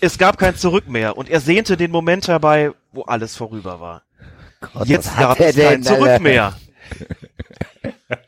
Es 0.00 0.16
gab 0.18 0.38
kein 0.38 0.56
Zurück 0.56 0.88
mehr 0.88 1.16
und 1.16 1.28
er 1.28 1.40
sehnte 1.40 1.76
den 1.76 1.90
Moment 1.90 2.28
herbei, 2.28 2.72
wo 2.92 3.02
alles 3.02 3.36
vorüber 3.36 3.80
war. 3.80 4.02
Gott, 4.60 4.86
Jetzt 4.88 5.16
gab 5.16 5.38
es 5.40 5.56
kein 5.56 5.82
Zurück 5.82 6.08
Alter? 6.08 6.22
mehr. 6.22 6.56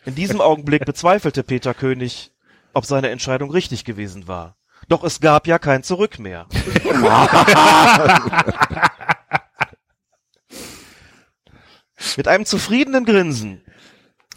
In 0.05 0.15
diesem 0.15 0.41
Augenblick 0.41 0.85
bezweifelte 0.85 1.43
Peter 1.43 1.75
König, 1.75 2.33
ob 2.73 2.85
seine 2.85 3.11
Entscheidung 3.11 3.51
richtig 3.51 3.85
gewesen 3.85 4.29
war. 4.29 4.57
Doch 4.89 5.05
es 5.05 5.21
gab 5.21 5.47
ja 5.47 5.59
kein 5.59 5.83
Zurück 5.83 6.19
mehr. 6.19 6.47
Mit 12.17 12.29
einem 12.29 12.47
zufriedenen 12.47 13.05
Grinsen 13.05 13.63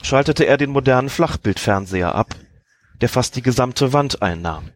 schaltete 0.04 0.46
er 0.46 0.58
den 0.58 0.70
modernen 0.70 1.10
Flachbildfernseher 1.10 2.14
ab, 2.14 2.36
der 3.02 3.10
fast 3.10 3.36
die 3.36 3.42
gesamte 3.42 3.94
Wand 3.94 4.22
einnahm. 4.22 4.70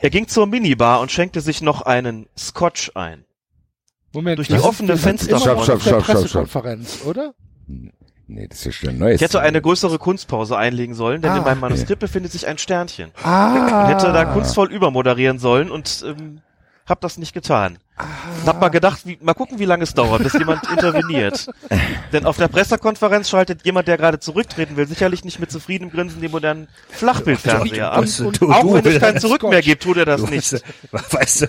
Er 0.00 0.10
ging 0.10 0.26
zur 0.28 0.46
Minibar 0.46 1.00
und 1.00 1.12
schenkte 1.12 1.40
sich 1.40 1.62
noch 1.62 1.82
einen 1.82 2.26
Scotch 2.36 2.90
ein. 2.94 3.24
Moment, 4.12 4.38
Durch 4.38 4.48
die 4.48 4.54
offene 4.58 4.96
Fensterfront. 4.96 5.44
der 5.46 5.62
stopp, 5.62 5.82
stopp, 5.82 6.02
stopp. 6.04 6.04
Pressekonferenz, 6.04 7.02
oder? 7.04 7.34
Nee, 8.26 8.46
das 8.48 8.64
ist 8.64 8.76
schon 8.76 8.96
neues. 8.98 9.16
Ich 9.16 9.22
hätte 9.22 9.40
eine 9.40 9.60
größere 9.60 9.98
Kunstpause 9.98 10.56
einlegen 10.56 10.94
sollen, 10.94 11.20
denn 11.20 11.32
Ah, 11.32 11.36
in 11.38 11.44
meinem. 11.44 11.60
Manuskript 11.60 12.00
befindet 12.00 12.32
sich 12.32 12.46
ein 12.46 12.56
Sternchen. 12.58 13.10
Ah. 13.22 13.82
Und 13.84 13.88
hätte 13.90 14.12
da 14.12 14.24
kunstvoll 14.24 14.72
übermoderieren 14.72 15.38
sollen 15.38 15.70
und 15.70 16.04
ähm, 16.06 16.40
hab 16.86 17.00
das 17.00 17.16
nicht 17.18 17.32
getan. 17.32 17.78
Und 18.40 18.48
hab 18.48 18.60
mal 18.60 18.70
gedacht, 18.70 19.02
wie, 19.06 19.16
mal 19.22 19.34
gucken, 19.34 19.60
wie 19.60 19.64
lange 19.64 19.84
es 19.84 19.94
dauert, 19.94 20.22
bis 20.24 20.32
jemand 20.32 20.68
interveniert. 20.70 21.46
Denn 22.12 22.26
auf 22.26 22.36
der 22.36 22.48
Pressekonferenz 22.48 23.30
schaltet 23.30 23.64
jemand, 23.64 23.86
der 23.86 23.96
gerade 23.96 24.18
zurücktreten 24.18 24.76
will, 24.76 24.88
sicherlich 24.88 25.24
nicht 25.24 25.38
mit 25.38 25.52
zufriedenem 25.52 25.92
Grinsen 25.92 26.20
den 26.20 26.32
modernen 26.32 26.66
Flachbildfernseher 26.90 27.92
ab. 27.92 28.00
Und- 28.00 28.20
und- 28.42 28.42
Auch 28.52 28.74
wenn 28.74 28.84
es 28.86 28.98
kein 29.00 29.20
Zurück 29.20 29.44
mehr 29.44 29.62
gibt, 29.62 29.84
tut 29.84 29.96
er 29.96 30.06
das 30.06 30.20
Du 30.22 30.26
nicht. 30.26 30.52
Weißt, 30.90 31.12
weißt 31.14 31.40
du, 31.42 31.46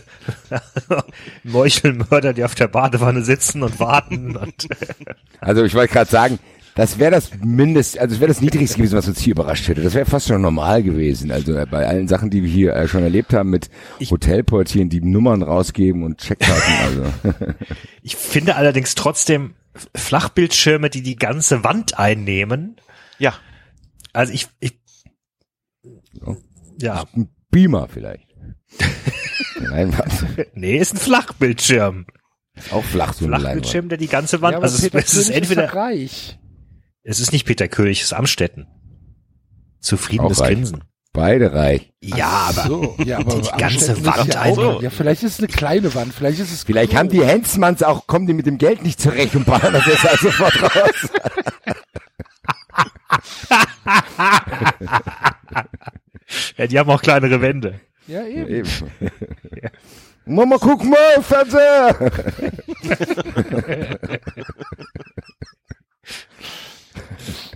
Meuchelmörder, 1.43 2.33
die 2.33 2.43
auf 2.43 2.55
der 2.55 2.67
Badewanne 2.67 3.23
sitzen 3.23 3.63
und 3.63 3.79
warten. 3.79 4.35
Und 4.37 4.67
Also 5.41 5.63
ich 5.63 5.73
wollte 5.73 5.93
gerade 5.93 6.09
sagen, 6.11 6.39
das 6.75 6.99
wäre 6.99 7.11
das 7.11 7.31
Mindest, 7.41 7.97
also 7.97 8.13
das 8.13 8.19
wäre 8.19 8.27
das 8.27 8.41
Niedrigste 8.41 8.77
gewesen, 8.77 8.97
was 8.97 9.07
uns 9.07 9.19
hier 9.19 9.31
überrascht 9.31 9.69
hätte. 9.69 9.81
Das 9.81 9.93
wäre 9.93 10.05
fast 10.05 10.27
schon 10.27 10.41
normal 10.41 10.83
gewesen. 10.83 11.31
Also 11.31 11.55
äh, 11.55 11.65
bei 11.65 11.87
allen 11.87 12.09
Sachen, 12.09 12.29
die 12.29 12.43
wir 12.43 12.49
hier 12.49 12.73
äh, 12.73 12.87
schon 12.89 13.01
erlebt 13.01 13.33
haben 13.33 13.49
mit 13.49 13.69
Hotelportieren, 14.11 14.89
die 14.89 14.99
Nummern 14.99 15.41
rausgeben 15.41 16.03
und 16.03 16.19
Checkkarten. 16.19 16.73
Also 16.83 17.33
ich 18.01 18.17
finde 18.17 18.57
allerdings 18.57 18.93
trotzdem 18.93 19.55
Flachbildschirme, 19.95 20.89
die 20.89 21.01
die 21.01 21.15
ganze 21.15 21.63
Wand 21.63 21.97
einnehmen. 21.97 22.75
Ja. 23.19 23.35
Also 24.11 24.33
ich, 24.33 24.47
ich 24.59 24.77
ja. 26.77 27.05
ein 27.15 27.29
Beamer 27.51 27.87
vielleicht. 27.87 28.27
Nein, 29.61 29.97
was? 29.97 30.25
Nee, 30.53 30.77
ist 30.77 30.93
ein 30.93 30.97
Flachbildschirm. 30.97 32.05
Ist 32.53 32.73
auch 32.73 32.83
flach 32.83 33.13
so 33.13 33.25
eine 33.25 33.39
Flachbildschirm, 33.39 33.73
Leinwand. 33.73 33.91
der 33.91 33.97
die 33.97 34.07
ganze 34.07 34.41
Wand, 34.41 34.53
Ja, 34.53 34.59
also 34.59 34.85
es, 34.85 34.93
es 34.93 35.13
ist 35.15 35.29
entweder, 35.29 35.73
reich. 35.73 36.37
Es 37.05 37.19
ist 37.19 37.31
nicht 37.31 37.45
Peter 37.45 37.67
König, 37.67 37.99
es 37.99 38.05
ist 38.07 38.13
Amstetten. 38.13 38.67
Zufriedenes. 39.79 40.39
Grinsen. 40.39 40.83
Beide 41.13 41.53
reich. 41.53 41.93
Ja, 42.01 42.47
aber 42.49 42.63
So, 42.63 42.95
ja, 43.05 43.19
aber 43.19 43.41
die 43.41 43.49
ganze 43.57 44.05
Wand 44.05 44.33
ja, 44.33 44.43
auch, 44.43 44.81
ja, 44.81 44.89
vielleicht 44.89 45.23
ist 45.23 45.33
es 45.33 45.39
eine 45.39 45.47
kleine 45.47 45.93
Wand, 45.95 46.13
vielleicht 46.13 46.39
ist 46.39 46.51
es 46.51 46.63
Vielleicht 46.63 46.89
Klo. 46.89 46.99
haben 46.99 47.09
die 47.09 47.23
Hensmanns 47.23 47.83
auch, 47.83 48.05
kommen 48.05 48.27
die 48.27 48.33
mit 48.33 48.47
dem 48.47 48.57
Geld 48.57 48.83
nicht 48.83 48.99
zurecht 48.99 49.33
und 49.35 49.45
ballern 49.45 49.71
das 49.71 49.85
jetzt 49.85 50.05
also 50.05 50.29
sofort 50.29 50.61
raus. 50.61 51.09
ja, 56.57 56.67
die 56.67 56.79
haben 56.79 56.89
auch 56.89 57.01
kleinere 57.01 57.39
Wände. 57.39 57.79
Ja, 58.07 58.25
eben. 58.25 58.47
Eben. 58.49 58.69
Mama, 60.25 60.57
guck 60.59 60.83
mal, 60.83 61.21
Fernseher! 61.21 61.95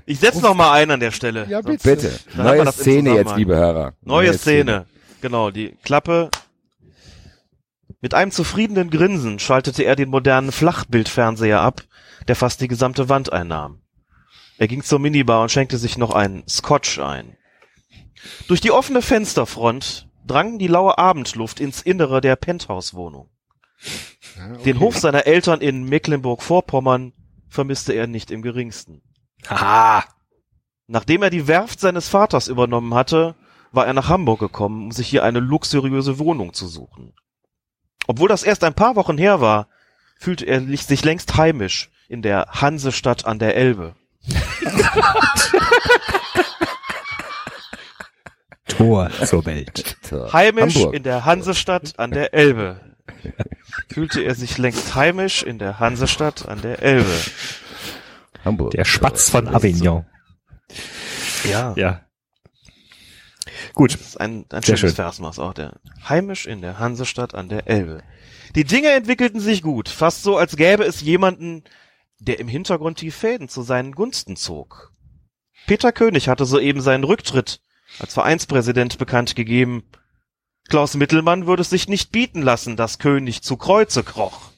Ich 0.09 0.19
setz 0.19 0.41
noch 0.41 0.55
mal 0.55 0.71
ein 0.71 0.89
an 0.89 0.99
der 0.99 1.11
Stelle. 1.11 1.45
Ja, 1.47 1.61
bitte. 1.61 1.87
Bitte. 1.87 2.19
Neue 2.35 2.71
Szene 2.71 3.13
jetzt, 3.13 3.35
liebe 3.35 3.55
Hörer. 3.55 3.93
Neue 4.01 4.33
Szene. 4.33 4.87
Genau, 5.21 5.51
die 5.51 5.77
Klappe. 5.83 6.31
Mit 8.01 8.15
einem 8.15 8.31
zufriedenen 8.31 8.89
Grinsen 8.89 9.37
schaltete 9.37 9.83
er 9.83 9.95
den 9.95 10.09
modernen 10.09 10.51
Flachbildfernseher 10.51 11.61
ab, 11.61 11.83
der 12.27 12.35
fast 12.35 12.59
die 12.59 12.67
gesamte 12.67 13.07
Wand 13.07 13.31
einnahm. 13.31 13.83
Er 14.57 14.67
ging 14.67 14.81
zur 14.81 14.97
Minibar 14.97 15.43
und 15.43 15.51
schenkte 15.51 15.77
sich 15.77 15.95
noch 15.95 16.15
einen 16.15 16.41
Scotch 16.49 16.97
ein. 16.97 17.37
Durch 18.47 18.61
die 18.61 18.71
offene 18.71 19.03
Fensterfront 19.03 20.07
drang 20.25 20.57
die 20.57 20.67
laue 20.67 20.97
Abendluft 20.97 21.59
ins 21.59 21.83
Innere 21.83 22.19
der 22.19 22.35
Penthouse-Wohnung. 22.35 23.29
Den 24.65 24.79
Hof 24.79 24.97
seiner 24.97 25.27
Eltern 25.27 25.61
in 25.61 25.83
Mecklenburg-Vorpommern 25.83 27.13
vermisste 27.47 27.93
er 27.93 28.07
nicht 28.07 28.31
im 28.31 28.41
geringsten. 28.41 29.03
Haha. 29.47 30.03
Nachdem 30.87 31.23
er 31.23 31.29
die 31.29 31.47
Werft 31.47 31.79
seines 31.79 32.09
Vaters 32.09 32.47
übernommen 32.47 32.93
hatte, 32.93 33.35
war 33.71 33.85
er 33.85 33.93
nach 33.93 34.09
Hamburg 34.09 34.39
gekommen, 34.39 34.85
um 34.85 34.91
sich 34.91 35.07
hier 35.07 35.23
eine 35.23 35.39
luxuriöse 35.39 36.17
Wohnung 36.19 36.53
zu 36.53 36.67
suchen. 36.67 37.13
Obwohl 38.07 38.27
das 38.27 38.43
erst 38.43 38.63
ein 38.63 38.73
paar 38.73 38.95
Wochen 38.95 39.19
her 39.19 39.39
war, 39.39 39.67
fühlte 40.19 40.45
er 40.45 40.61
sich 40.61 41.05
längst 41.05 41.37
heimisch 41.37 41.91
in 42.07 42.23
der 42.23 42.47
Hansestadt 42.49 43.25
an 43.25 43.37
der 43.39 43.55
Elbe. 43.55 43.95
Tor 48.67 49.11
zur 49.25 49.45
Welt. 49.45 49.97
Heimisch 50.33 50.75
Hamburg. 50.75 50.93
in 50.95 51.03
der 51.03 51.25
Hansestadt 51.25 51.99
an 51.99 52.11
der 52.11 52.33
Elbe. 52.33 52.79
Fühlte 53.93 54.21
er 54.21 54.35
sich 54.35 54.57
längst 54.57 54.95
heimisch 54.95 55.43
in 55.43 55.59
der 55.59 55.79
Hansestadt 55.79 56.47
an 56.47 56.61
der 56.61 56.81
Elbe. 56.81 57.15
Hamburg. 58.43 58.71
Der 58.71 58.85
Spatz 58.85 59.29
von 59.29 59.47
Avignon. 59.47 60.05
Ja. 61.49 61.73
Ja. 61.75 62.01
Gut. 63.73 63.93
Das 63.93 64.01
ist 64.01 64.19
ein, 64.19 64.45
ein 64.49 64.61
Sehr 64.61 64.77
schönes 64.77 64.91
schön. 64.91 65.03
Versmaß 65.03 65.39
auch 65.39 65.53
der. 65.53 65.79
Heimisch 66.07 66.45
in 66.45 66.61
der 66.61 66.79
Hansestadt 66.79 67.35
an 67.35 67.49
der 67.49 67.67
Elbe. 67.67 68.03
Die 68.55 68.63
Dinge 68.63 68.89
entwickelten 68.89 69.39
sich 69.39 69.61
gut, 69.61 69.89
fast 69.89 70.23
so, 70.23 70.37
als 70.37 70.55
gäbe 70.55 70.83
es 70.83 71.01
jemanden, 71.01 71.63
der 72.17 72.39
im 72.39 72.47
Hintergrund 72.47 72.99
die 73.01 73.11
Fäden 73.11 73.47
zu 73.47 73.61
seinen 73.61 73.93
Gunsten 73.93 74.35
zog. 74.35 74.91
Peter 75.67 75.91
König 75.91 76.27
hatte 76.29 76.45
soeben 76.45 76.81
seinen 76.81 77.03
Rücktritt 77.03 77.61
als 77.99 78.13
Vereinspräsident 78.13 78.97
bekannt 78.97 79.35
gegeben. 79.35 79.83
Klaus 80.67 80.95
Mittelmann 80.95 81.47
würde 81.47 81.61
es 81.61 81.69
sich 81.69 81.87
nicht 81.87 82.11
bieten 82.11 82.41
lassen, 82.41 82.75
dass 82.75 82.99
König 82.99 83.41
zu 83.41 83.57
Kreuze 83.57 84.03
kroch. 84.03 84.51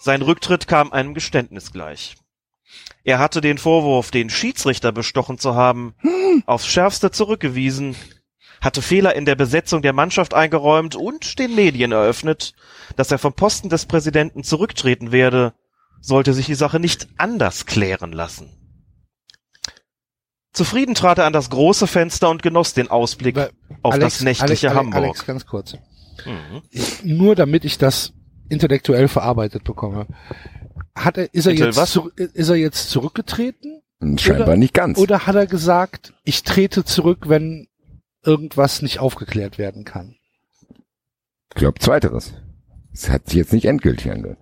Sein 0.00 0.22
Rücktritt 0.22 0.66
kam 0.66 0.92
einem 0.92 1.14
Geständnis 1.14 1.72
gleich. 1.72 2.16
Er 3.04 3.18
hatte 3.18 3.40
den 3.40 3.58
Vorwurf, 3.58 4.10
den 4.10 4.30
Schiedsrichter 4.30 4.92
bestochen 4.92 5.38
zu 5.38 5.54
haben, 5.54 5.94
aufs 6.46 6.66
Schärfste 6.66 7.10
zurückgewiesen, 7.10 7.96
hatte 8.60 8.80
Fehler 8.80 9.16
in 9.16 9.24
der 9.24 9.34
Besetzung 9.34 9.82
der 9.82 9.92
Mannschaft 9.92 10.34
eingeräumt 10.34 10.94
und 10.94 11.38
den 11.38 11.54
Medien 11.54 11.92
eröffnet, 11.92 12.54
dass 12.96 13.10
er 13.10 13.18
vom 13.18 13.32
Posten 13.32 13.68
des 13.68 13.86
Präsidenten 13.86 14.44
zurücktreten 14.44 15.10
werde, 15.10 15.52
sollte 16.00 16.32
sich 16.32 16.46
die 16.46 16.54
Sache 16.54 16.78
nicht 16.78 17.08
anders 17.16 17.66
klären 17.66 18.12
lassen. 18.12 18.50
Zufrieden 20.52 20.94
trat 20.94 21.18
er 21.18 21.24
an 21.24 21.32
das 21.32 21.50
große 21.50 21.86
Fenster 21.86 22.28
und 22.28 22.42
genoss 22.42 22.74
den 22.74 22.88
Ausblick 22.88 23.38
Aber 23.38 23.50
auf 23.82 23.94
Alex, 23.94 24.18
das 24.18 24.22
nächtliche 24.22 24.68
Alex, 24.68 24.78
Hamburg. 24.78 25.02
Alex, 25.02 25.26
ganz 25.26 25.46
kurz. 25.46 25.76
Mhm. 26.26 26.62
Nur 27.04 27.34
damit 27.34 27.64
ich 27.64 27.78
das 27.78 28.12
intellektuell 28.48 29.08
verarbeitet 29.08 29.64
bekomme. 29.64 30.06
Hat 30.94 31.16
er, 31.18 31.32
ist 31.34 31.46
er 31.46 31.52
Intel 31.52 31.66
jetzt, 31.68 31.76
was? 31.76 31.96
ist 32.16 32.48
er 32.48 32.56
jetzt 32.56 32.90
zurückgetreten? 32.90 33.80
Scheinbar 34.18 34.48
Oder- 34.48 34.56
nicht 34.56 34.74
ganz. 34.74 34.98
Oder 34.98 35.26
hat 35.26 35.36
er 35.36 35.46
gesagt, 35.46 36.12
ich 36.24 36.42
trete 36.42 36.84
zurück, 36.84 37.28
wenn 37.28 37.68
irgendwas 38.24 38.82
nicht 38.82 38.98
aufgeklärt 38.98 39.58
werden 39.58 39.84
kann? 39.84 40.16
Ich 41.50 41.56
glaube 41.56 41.78
zweiteres. 41.78 42.34
Es 42.92 43.08
hat 43.08 43.26
sich 43.26 43.36
jetzt 43.36 43.52
nicht 43.52 43.64
endgültig 43.66 44.10
angehört. 44.10 44.38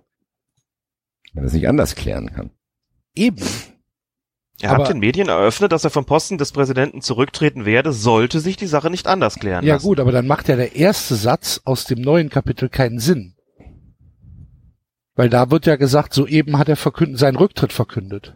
Wenn 1.33 1.43
er 1.43 1.47
es 1.47 1.53
nicht 1.53 1.67
anders 1.67 1.95
klären 1.95 2.31
kann. 2.33 2.51
Eben. 3.15 3.41
Er 4.61 4.71
Aber- 4.71 4.83
hat 4.83 4.91
den 4.91 4.99
Medien 4.99 5.29
eröffnet, 5.29 5.71
dass 5.71 5.83
er 5.83 5.89
vom 5.89 6.05
Posten 6.05 6.37
des 6.37 6.51
Präsidenten 6.51 7.01
zurücktreten 7.01 7.65
werde, 7.65 7.93
sollte 7.93 8.39
sich 8.39 8.57
die 8.57 8.67
Sache 8.67 8.89
nicht 8.89 9.07
anders 9.07 9.35
klären 9.35 9.65
Ja 9.65 9.75
lassen. 9.75 9.85
gut, 9.87 9.99
aber 9.99 10.11
dann 10.11 10.27
macht 10.27 10.49
ja 10.49 10.55
der 10.55 10.75
erste 10.75 11.15
Satz 11.15 11.61
aus 11.63 11.85
dem 11.85 12.01
neuen 12.01 12.29
Kapitel 12.29 12.67
keinen 12.69 12.99
Sinn. 12.99 13.35
Weil 15.15 15.29
da 15.29 15.51
wird 15.51 15.65
ja 15.65 15.75
gesagt, 15.75 16.13
soeben 16.13 16.57
hat 16.57 16.69
er 16.69 16.77
verkündet, 16.77 17.19
seinen 17.19 17.35
Rücktritt 17.35 17.73
verkündet. 17.73 18.33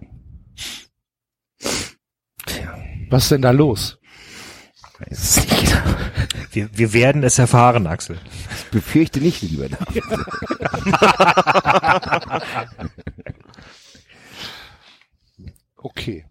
Was 3.09 3.23
ist 3.23 3.31
denn 3.31 3.41
da 3.41 3.51
los? 3.51 3.97
Wir, 6.51 6.69
wir 6.77 6.93
werden 6.93 7.23
es 7.23 7.37
erfahren, 7.37 7.87
Axel. 7.87 8.17
Ich 8.55 8.65
befürchte 8.71 9.19
nicht, 9.19 9.41
lieber 9.41 9.69
David. 9.69 10.03
Okay. 15.77 16.25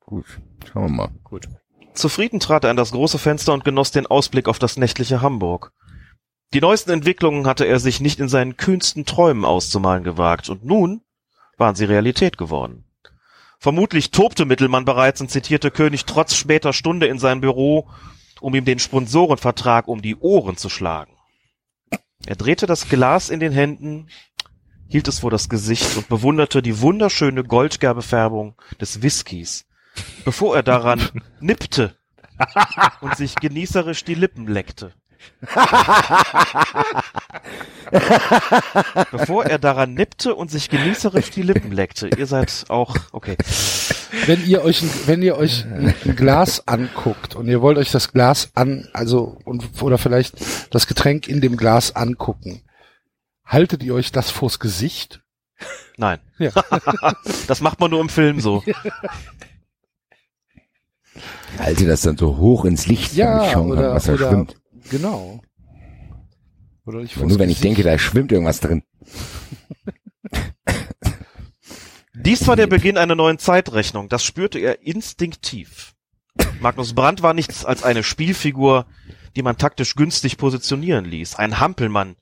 Gut, 0.00 0.26
schauen 0.66 0.84
wir 0.84 0.88
mal. 0.88 1.08
Gut. 1.22 1.48
Zufrieden 1.94 2.40
trat 2.40 2.64
er 2.64 2.70
an 2.70 2.76
das 2.76 2.90
große 2.90 3.18
Fenster 3.18 3.52
und 3.52 3.64
genoss 3.64 3.90
den 3.90 4.06
Ausblick 4.06 4.48
auf 4.48 4.58
das 4.58 4.76
nächtliche 4.76 5.22
Hamburg. 5.22 5.72
Die 6.54 6.60
neuesten 6.60 6.90
Entwicklungen 6.90 7.46
hatte 7.46 7.66
er 7.66 7.78
sich 7.78 8.00
nicht 8.00 8.20
in 8.20 8.28
seinen 8.28 8.56
kühnsten 8.56 9.04
Träumen 9.04 9.44
auszumalen 9.44 10.02
gewagt, 10.02 10.48
und 10.48 10.64
nun 10.64 11.02
waren 11.58 11.74
sie 11.74 11.84
Realität 11.84 12.38
geworden. 12.38 12.84
Vermutlich 13.58 14.12
tobte 14.12 14.44
Mittelmann 14.44 14.84
bereits 14.84 15.20
und 15.20 15.30
zitierte 15.30 15.70
König 15.70 16.04
trotz 16.04 16.34
später 16.34 16.72
Stunde 16.72 17.06
in 17.06 17.18
sein 17.18 17.40
Büro, 17.40 17.90
um 18.40 18.54
ihm 18.54 18.64
den 18.64 18.78
Sponsorenvertrag 18.78 19.88
um 19.88 20.00
die 20.00 20.16
Ohren 20.16 20.56
zu 20.56 20.68
schlagen. 20.70 21.12
Er 22.24 22.36
drehte 22.36 22.66
das 22.66 22.88
Glas 22.88 23.30
in 23.30 23.40
den 23.40 23.52
Händen, 23.52 24.08
hielt 24.88 25.08
es 25.08 25.18
vor 25.18 25.30
das 25.30 25.48
Gesicht 25.48 25.96
und 25.96 26.08
bewunderte 26.08 26.62
die 26.62 26.80
wunderschöne 26.80 27.44
goldgelbe 27.44 28.02
Färbung 28.02 28.54
des 28.80 29.02
Whiskys, 29.02 29.66
bevor 30.24 30.56
er 30.56 30.62
daran 30.62 31.02
nippte 31.40 31.96
und 33.00 33.16
sich 33.16 33.34
genießerisch 33.34 34.04
die 34.04 34.14
Lippen 34.14 34.46
leckte. 34.46 34.94
Bevor 39.10 39.44
er 39.46 39.58
daran 39.58 39.94
nippte 39.94 40.34
und 40.34 40.50
sich 40.50 40.68
genießerisch 40.68 41.30
die 41.30 41.42
Lippen 41.42 41.72
leckte. 41.72 42.08
Ihr 42.16 42.26
seid 42.26 42.64
auch, 42.68 42.94
okay. 43.12 43.36
Wenn 44.26 44.44
ihr 44.46 44.62
euch, 44.62 44.82
ein- 44.82 44.90
wenn 45.06 45.22
ihr 45.22 45.36
euch 45.36 45.64
ein, 45.64 45.94
ein 46.04 46.16
Glas 46.16 46.66
anguckt 46.66 47.34
und 47.34 47.48
ihr 47.48 47.60
wollt 47.62 47.78
euch 47.78 47.90
das 47.90 48.12
Glas 48.12 48.50
an, 48.54 48.88
also, 48.92 49.38
und, 49.44 49.82
oder 49.82 49.98
vielleicht 49.98 50.36
das 50.74 50.86
Getränk 50.86 51.28
in 51.28 51.40
dem 51.40 51.56
Glas 51.56 51.96
angucken, 51.96 52.62
haltet 53.44 53.82
ihr 53.82 53.94
euch 53.94 54.12
das 54.12 54.30
vors 54.30 54.58
Gesicht? 54.58 55.20
Nein. 55.96 56.18
Ja. 56.38 56.50
das 57.48 57.60
macht 57.60 57.80
man 57.80 57.90
nur 57.90 58.00
im 58.00 58.08
Film 58.08 58.40
so. 58.40 58.62
Halte 61.58 61.86
das 61.86 62.02
dann 62.02 62.16
so 62.16 62.36
hoch 62.36 62.64
ins 62.64 62.86
Licht, 62.86 63.10
damit 63.10 63.12
ich 63.12 63.16
Ja, 63.18 63.50
schauen 63.52 63.74
kann, 63.74 63.90
was 63.90 64.04
da 64.04 64.16
schwimmt. 64.16 64.56
Genau. 64.90 65.42
Oder 66.84 67.00
ich 67.00 67.16
nur 67.16 67.38
wenn 67.38 67.50
ich 67.50 67.60
denke, 67.60 67.82
da 67.82 67.98
schwimmt 67.98 68.32
irgendwas 68.32 68.60
drin. 68.60 68.82
Dies 72.14 72.46
war 72.46 72.56
der 72.56 72.66
Beginn 72.66 72.96
einer 72.98 73.14
neuen 73.14 73.38
Zeitrechnung. 73.38 74.08
Das 74.08 74.24
spürte 74.24 74.58
er 74.58 74.82
instinktiv. 74.82 75.94
Magnus 76.60 76.94
Brandt 76.94 77.22
war 77.22 77.34
nichts 77.34 77.64
als 77.64 77.82
eine 77.82 78.02
Spielfigur, 78.02 78.86
die 79.36 79.42
man 79.42 79.56
taktisch 79.56 79.94
günstig 79.94 80.36
positionieren 80.36 81.04
ließ. 81.04 81.36
Ein 81.36 81.60
Hampelmann, 81.60 82.16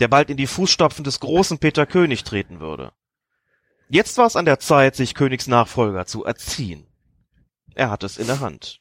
der 0.00 0.08
bald 0.08 0.30
in 0.30 0.36
die 0.36 0.46
Fußstapfen 0.46 1.04
des 1.04 1.20
großen 1.20 1.58
Peter 1.58 1.86
König 1.86 2.24
treten 2.24 2.60
würde. 2.60 2.92
Jetzt 3.88 4.18
war 4.18 4.26
es 4.26 4.36
an 4.36 4.44
der 4.44 4.58
Zeit, 4.58 4.96
sich 4.96 5.14
Königs 5.14 5.46
Nachfolger 5.46 6.06
zu 6.06 6.24
erziehen. 6.24 6.86
Er 7.74 7.90
hatte 7.90 8.06
es 8.06 8.18
in 8.18 8.26
der 8.26 8.40
Hand. 8.40 8.78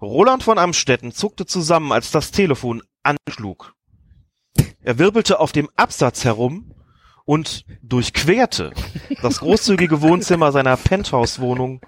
Roland 0.00 0.42
von 0.42 0.58
Amstetten 0.58 1.12
zuckte 1.12 1.46
zusammen, 1.46 1.92
als 1.92 2.10
das 2.10 2.30
Telefon 2.30 2.82
anschlug. 3.02 3.74
Er 4.80 4.98
wirbelte 4.98 5.40
auf 5.40 5.52
dem 5.52 5.68
Absatz 5.76 6.24
herum 6.24 6.74
und 7.24 7.64
durchquerte 7.82 8.72
das 9.22 9.40
großzügige 9.40 10.00
Wohnzimmer 10.00 10.52
seiner 10.52 10.76
Penthouse-Wohnung, 10.76 11.80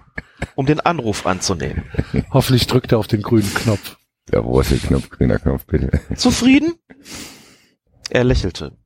um 0.55 0.65
den 0.65 0.79
Anruf 0.81 1.25
anzunehmen. 1.25 1.83
Hoffentlich 2.31 2.67
drückt 2.67 2.91
er 2.91 2.99
auf 2.99 3.07
den 3.07 3.21
grünen 3.21 3.51
Knopf. 3.53 3.97
Der 4.31 4.41
große 4.41 4.77
Knopf, 4.77 5.09
grüner 5.09 5.39
Knopf, 5.39 5.65
bitte. 5.65 5.99
Zufrieden? 6.15 6.75
Er 8.09 8.23
lächelte. 8.23 8.77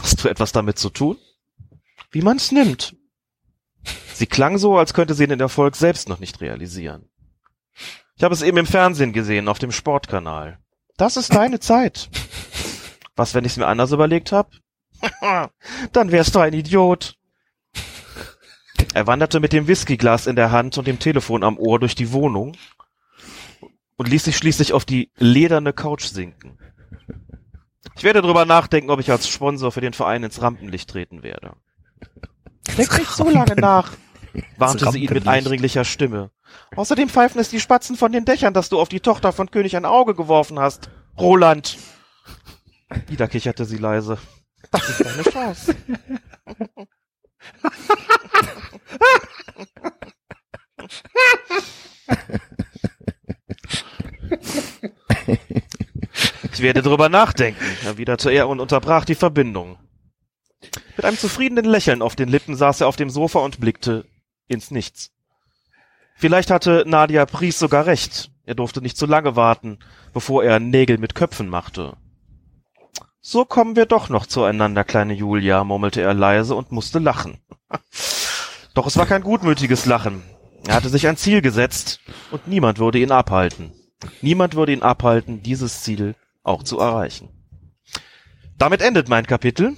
Hast 0.00 0.24
du 0.24 0.28
etwas 0.28 0.52
damit 0.52 0.78
zu 0.78 0.88
tun? 0.88 1.18
Wie 2.10 2.22
man's 2.22 2.52
nimmt. 2.52 2.96
Sie 4.14 4.26
klang 4.26 4.58
so, 4.58 4.78
als 4.78 4.94
könnte 4.94 5.14
sie 5.14 5.26
den 5.26 5.40
Erfolg 5.40 5.76
selbst 5.76 6.08
noch 6.08 6.20
nicht 6.20 6.40
realisieren. 6.40 7.08
Ich 8.18 8.24
habe 8.24 8.34
es 8.34 8.42
eben 8.42 8.58
im 8.58 8.66
Fernsehen 8.66 9.12
gesehen, 9.12 9.46
auf 9.46 9.60
dem 9.60 9.70
Sportkanal. 9.70 10.58
Das 10.96 11.16
ist 11.16 11.32
deine 11.32 11.60
Zeit. 11.60 12.10
Was, 13.14 13.32
wenn 13.32 13.44
ich's 13.44 13.56
mir 13.56 13.68
anders 13.68 13.92
überlegt 13.92 14.32
hab? 14.32 14.50
Dann 15.92 16.10
wärst 16.10 16.34
du 16.34 16.40
ein 16.40 16.52
Idiot. 16.52 17.14
Er 18.92 19.06
wanderte 19.06 19.38
mit 19.38 19.52
dem 19.52 19.68
Whiskyglas 19.68 20.26
in 20.26 20.34
der 20.34 20.50
Hand 20.50 20.78
und 20.78 20.88
dem 20.88 20.98
Telefon 20.98 21.44
am 21.44 21.58
Ohr 21.58 21.78
durch 21.78 21.94
die 21.94 22.10
Wohnung 22.10 22.56
und 23.96 24.08
ließ 24.08 24.24
sich 24.24 24.36
schließlich 24.36 24.72
auf 24.72 24.84
die 24.84 25.12
lederne 25.16 25.72
Couch 25.72 26.06
sinken. 26.06 26.58
Ich 27.96 28.02
werde 28.02 28.20
darüber 28.20 28.44
nachdenken, 28.46 28.90
ob 28.90 28.98
ich 28.98 29.12
als 29.12 29.28
Sponsor 29.28 29.70
für 29.70 29.80
den 29.80 29.92
Verein 29.92 30.24
ins 30.24 30.42
Rampenlicht 30.42 30.90
treten 30.90 31.22
werde. 31.22 31.54
Denk 32.76 32.98
nicht 32.98 33.10
so 33.10 33.30
lange 33.30 33.54
nach, 33.54 33.92
warnte 34.56 34.90
sie 34.90 35.04
ihn 35.04 35.12
mit 35.12 35.28
eindringlicher 35.28 35.84
Stimme. 35.84 36.32
Außerdem 36.76 37.08
pfeifen 37.08 37.40
es 37.40 37.48
die 37.50 37.60
Spatzen 37.60 37.96
von 37.96 38.12
den 38.12 38.24
Dächern, 38.24 38.54
dass 38.54 38.68
du 38.68 38.80
auf 38.80 38.88
die 38.88 39.00
Tochter 39.00 39.32
von 39.32 39.50
König 39.50 39.76
ein 39.76 39.84
Auge 39.84 40.14
geworfen 40.14 40.58
hast. 40.58 40.90
Roland! 41.18 41.78
Wieder 43.06 43.28
kicherte 43.28 43.64
sie 43.64 43.78
leise. 43.78 44.18
Das 44.70 44.88
ist 44.88 45.04
deine 45.04 45.22
Chance. 45.22 45.74
Ich 56.52 56.62
werde 56.62 56.82
drüber 56.82 57.08
nachdenken, 57.08 57.64
erwiderte 57.84 58.32
er 58.32 58.48
und 58.48 58.58
unterbrach 58.58 59.04
die 59.04 59.14
Verbindung. 59.14 59.78
Mit 60.96 61.04
einem 61.04 61.16
zufriedenen 61.16 61.64
Lächeln 61.64 62.02
auf 62.02 62.16
den 62.16 62.28
Lippen 62.28 62.56
saß 62.56 62.80
er 62.80 62.88
auf 62.88 62.96
dem 62.96 63.10
Sofa 63.10 63.38
und 63.38 63.60
blickte 63.60 64.06
ins 64.48 64.72
Nichts. 64.72 65.12
Vielleicht 66.18 66.50
hatte 66.50 66.82
Nadia 66.84 67.26
Pries 67.26 67.60
sogar 67.60 67.86
recht. 67.86 68.32
Er 68.44 68.56
durfte 68.56 68.82
nicht 68.82 68.96
zu 68.96 69.06
lange 69.06 69.36
warten, 69.36 69.78
bevor 70.12 70.42
er 70.42 70.58
Nägel 70.58 70.98
mit 70.98 71.14
Köpfen 71.14 71.48
machte. 71.48 71.96
So 73.20 73.44
kommen 73.44 73.76
wir 73.76 73.86
doch 73.86 74.08
noch 74.08 74.26
zueinander, 74.26 74.82
kleine 74.82 75.14
Julia, 75.14 75.62
murmelte 75.62 76.00
er 76.02 76.14
leise 76.14 76.56
und 76.56 76.72
musste 76.72 76.98
lachen. 76.98 77.38
Doch 78.74 78.86
es 78.86 78.96
war 78.96 79.06
kein 79.06 79.22
gutmütiges 79.22 79.86
Lachen. 79.86 80.22
Er 80.66 80.74
hatte 80.74 80.88
sich 80.88 81.06
ein 81.06 81.16
Ziel 81.16 81.40
gesetzt 81.40 82.00
und 82.32 82.48
niemand 82.48 82.78
würde 82.78 82.98
ihn 82.98 83.12
abhalten. 83.12 83.72
Niemand 84.20 84.56
würde 84.56 84.72
ihn 84.72 84.82
abhalten, 84.82 85.42
dieses 85.42 85.82
Ziel 85.82 86.16
auch 86.42 86.64
zu 86.64 86.80
erreichen. 86.80 87.28
Damit 88.56 88.82
endet 88.82 89.08
mein 89.08 89.26
Kapitel. 89.26 89.76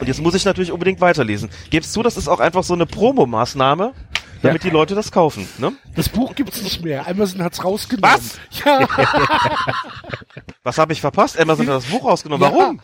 Und 0.00 0.06
jetzt 0.06 0.20
muss 0.20 0.34
ich 0.34 0.44
natürlich 0.44 0.72
unbedingt 0.72 1.00
weiterlesen. 1.00 1.48
Gebst 1.70 1.92
zu, 1.92 2.02
das 2.02 2.16
ist 2.16 2.28
auch 2.28 2.40
einfach 2.40 2.62
so 2.62 2.74
eine 2.74 2.86
Promomaßnahme, 2.86 3.94
damit 4.42 4.62
die 4.64 4.70
Leute 4.70 4.94
das 4.94 5.10
kaufen. 5.12 5.48
Ne? 5.58 5.72
Das 5.94 6.08
Buch 6.08 6.34
gibt's 6.34 6.62
nicht 6.62 6.84
mehr. 6.84 7.06
Amazon 7.06 7.42
hat's 7.42 7.64
rausgenommen. 7.64 8.16
Was? 8.16 8.38
Ja. 8.64 8.88
Was 10.62 10.78
habe 10.78 10.92
ich 10.92 11.00
verpasst? 11.00 11.38
Amazon 11.38 11.66
hat 11.68 11.76
das 11.76 11.86
Buch 11.86 12.04
rausgenommen. 12.04 12.50
Warum? 12.50 12.80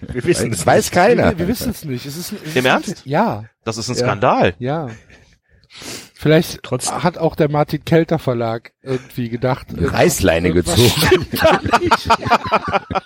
Wir 0.00 0.24
wissen 0.24 0.52
es. 0.52 0.66
Weiß 0.66 0.90
keiner. 0.90 1.30
Wir, 1.30 1.38
wir 1.40 1.48
wissen 1.48 1.70
es 1.70 1.84
nicht. 1.84 2.06
Es 2.06 2.16
ist, 2.16 2.32
es 2.32 2.42
ist 2.42 2.56
Im 2.56 2.66
Ernst? 2.66 3.02
Ja. 3.04 3.44
Das 3.64 3.78
ist 3.78 3.88
ein 3.88 3.94
Ja. 3.96 4.00
Skandal. 4.04 4.54
Ja. 4.58 4.88
Vielleicht 6.14 6.60
hat 6.70 7.18
auch 7.18 7.34
der 7.36 7.48
Martin 7.50 7.84
Kelter 7.84 8.18
Verlag 8.18 8.72
irgendwie 8.82 9.28
gedacht. 9.28 9.68
äh, 9.72 9.86
Reißleine 9.86 10.48
irgendwas 10.48 10.76
gezogen. 10.76 11.06
stimmt 11.06 11.42
da 11.42 11.60
nicht. 11.80 12.08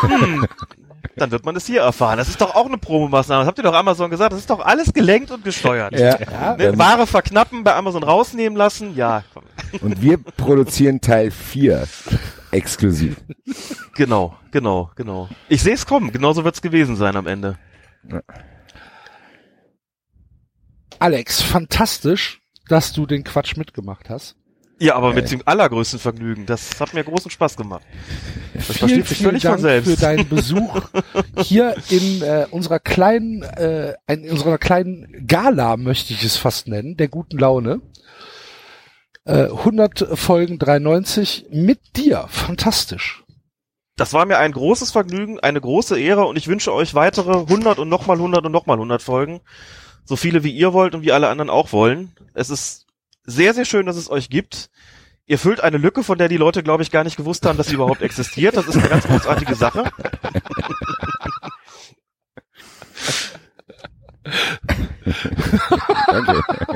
Hm. 0.00 0.46
Dann 1.16 1.30
wird 1.30 1.46
man 1.46 1.56
es 1.56 1.66
hier 1.66 1.80
erfahren. 1.80 2.18
Das 2.18 2.28
ist 2.28 2.40
doch 2.42 2.54
auch 2.54 2.66
eine 2.66 2.76
Promomaßnahme. 2.76 3.40
Das 3.40 3.48
habt 3.48 3.58
ihr 3.58 3.64
doch 3.64 3.74
Amazon 3.74 4.10
gesagt. 4.10 4.32
Das 4.32 4.40
ist 4.40 4.50
doch 4.50 4.60
alles 4.60 4.92
gelenkt 4.92 5.30
und 5.30 5.42
gesteuert. 5.44 5.98
Ja. 5.98 6.18
Ne, 6.18 6.56
Dann- 6.58 6.78
Ware 6.78 7.06
verknappen, 7.06 7.64
bei 7.64 7.74
Amazon 7.74 8.02
rausnehmen 8.02 8.56
lassen. 8.56 8.94
Ja, 8.94 9.24
komm. 9.32 9.44
Und 9.80 10.02
wir 10.02 10.18
produzieren 10.18 11.00
Teil 11.00 11.30
4 11.30 11.88
exklusiv. 12.50 13.16
Genau, 13.94 14.36
genau, 14.50 14.90
genau. 14.94 15.28
Ich 15.48 15.62
sehe 15.62 15.72
es 15.74 15.86
kommen. 15.86 16.12
Genauso 16.12 16.44
wird 16.44 16.54
es 16.54 16.60
gewesen 16.62 16.96
sein 16.96 17.16
am 17.16 17.26
Ende. 17.26 17.58
Alex, 20.98 21.42
fantastisch, 21.42 22.40
dass 22.68 22.92
du 22.92 23.06
den 23.06 23.24
Quatsch 23.24 23.56
mitgemacht 23.56 24.08
hast. 24.10 24.36
Ja, 24.78 24.94
aber 24.94 25.14
mit 25.14 25.30
dem 25.30 25.40
allergrößten 25.44 25.98
Vergnügen. 25.98 26.44
Das 26.44 26.78
hat 26.80 26.92
mir 26.92 27.02
großen 27.02 27.30
Spaß 27.30 27.56
gemacht. 27.56 27.82
Das 28.52 28.64
vielen, 28.66 28.76
versteht 28.76 29.06
sich 29.06 29.18
völlig 29.18 29.42
Dank 29.42 29.54
von 29.54 29.62
selbst. 29.62 29.90
für 29.90 29.96
deinen 29.96 30.28
Besuch 30.28 30.82
hier 31.38 31.76
in 31.88 32.22
äh, 32.22 32.46
unserer 32.50 32.78
kleinen, 32.78 33.42
äh, 33.42 33.94
in 34.06 34.30
unserer 34.30 34.58
kleinen 34.58 35.26
Gala 35.26 35.78
möchte 35.78 36.12
ich 36.12 36.22
es 36.24 36.36
fast 36.36 36.68
nennen, 36.68 36.96
der 36.96 37.08
guten 37.08 37.38
Laune. 37.38 37.80
Äh, 39.24 39.44
100 39.44 40.18
Folgen 40.18 40.58
93 40.58 41.46
mit 41.50 41.96
dir, 41.96 42.26
fantastisch. 42.28 43.24
Das 43.96 44.12
war 44.12 44.26
mir 44.26 44.38
ein 44.38 44.52
großes 44.52 44.90
Vergnügen, 44.90 45.40
eine 45.40 45.60
große 45.60 45.98
Ehre 45.98 46.26
und 46.26 46.36
ich 46.36 46.48
wünsche 46.48 46.72
euch 46.72 46.94
weitere 46.94 47.32
100 47.32 47.78
und 47.78 47.88
nochmal 47.88 48.18
100 48.18 48.44
und 48.44 48.52
nochmal 48.52 48.76
100 48.76 49.00
Folgen. 49.00 49.40
So 50.04 50.16
viele 50.16 50.44
wie 50.44 50.52
ihr 50.52 50.74
wollt 50.74 50.94
und 50.94 51.02
wie 51.02 51.12
alle 51.12 51.28
anderen 51.28 51.48
auch 51.48 51.72
wollen. 51.72 52.12
Es 52.34 52.50
ist 52.50 52.85
sehr, 53.26 53.54
sehr 53.54 53.64
schön, 53.64 53.86
dass 53.86 53.96
es 53.96 54.10
euch 54.10 54.30
gibt. 54.30 54.70
Ihr 55.26 55.38
füllt 55.38 55.60
eine 55.60 55.78
Lücke, 55.78 56.04
von 56.04 56.18
der 56.18 56.28
die 56.28 56.36
Leute, 56.36 56.62
glaube 56.62 56.84
ich, 56.84 56.92
gar 56.92 57.02
nicht 57.04 57.16
gewusst 57.16 57.44
haben, 57.44 57.58
dass 57.58 57.66
sie 57.66 57.74
überhaupt 57.74 58.00
existiert. 58.02 58.56
Das 58.56 58.68
ist 58.68 58.76
eine 58.76 58.88
ganz 58.88 59.04
großartige 59.06 59.56
Sache. 59.56 59.90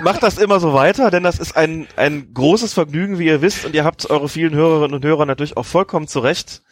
Macht 0.02 0.22
das 0.22 0.38
immer 0.38 0.60
so 0.60 0.74
weiter, 0.74 1.10
denn 1.10 1.22
das 1.22 1.38
ist 1.38 1.56
ein, 1.56 1.86
ein 1.96 2.34
großes 2.34 2.72
Vergnügen, 2.72 3.18
wie 3.18 3.26
ihr 3.26 3.42
wisst, 3.42 3.64
und 3.64 3.74
ihr 3.74 3.84
habt 3.84 4.10
eure 4.10 4.28
vielen 4.28 4.54
Hörerinnen 4.54 4.94
und 4.94 5.04
Hörer 5.04 5.26
natürlich 5.26 5.56
auch 5.56 5.66
vollkommen 5.66 6.08
zurecht. 6.08 6.62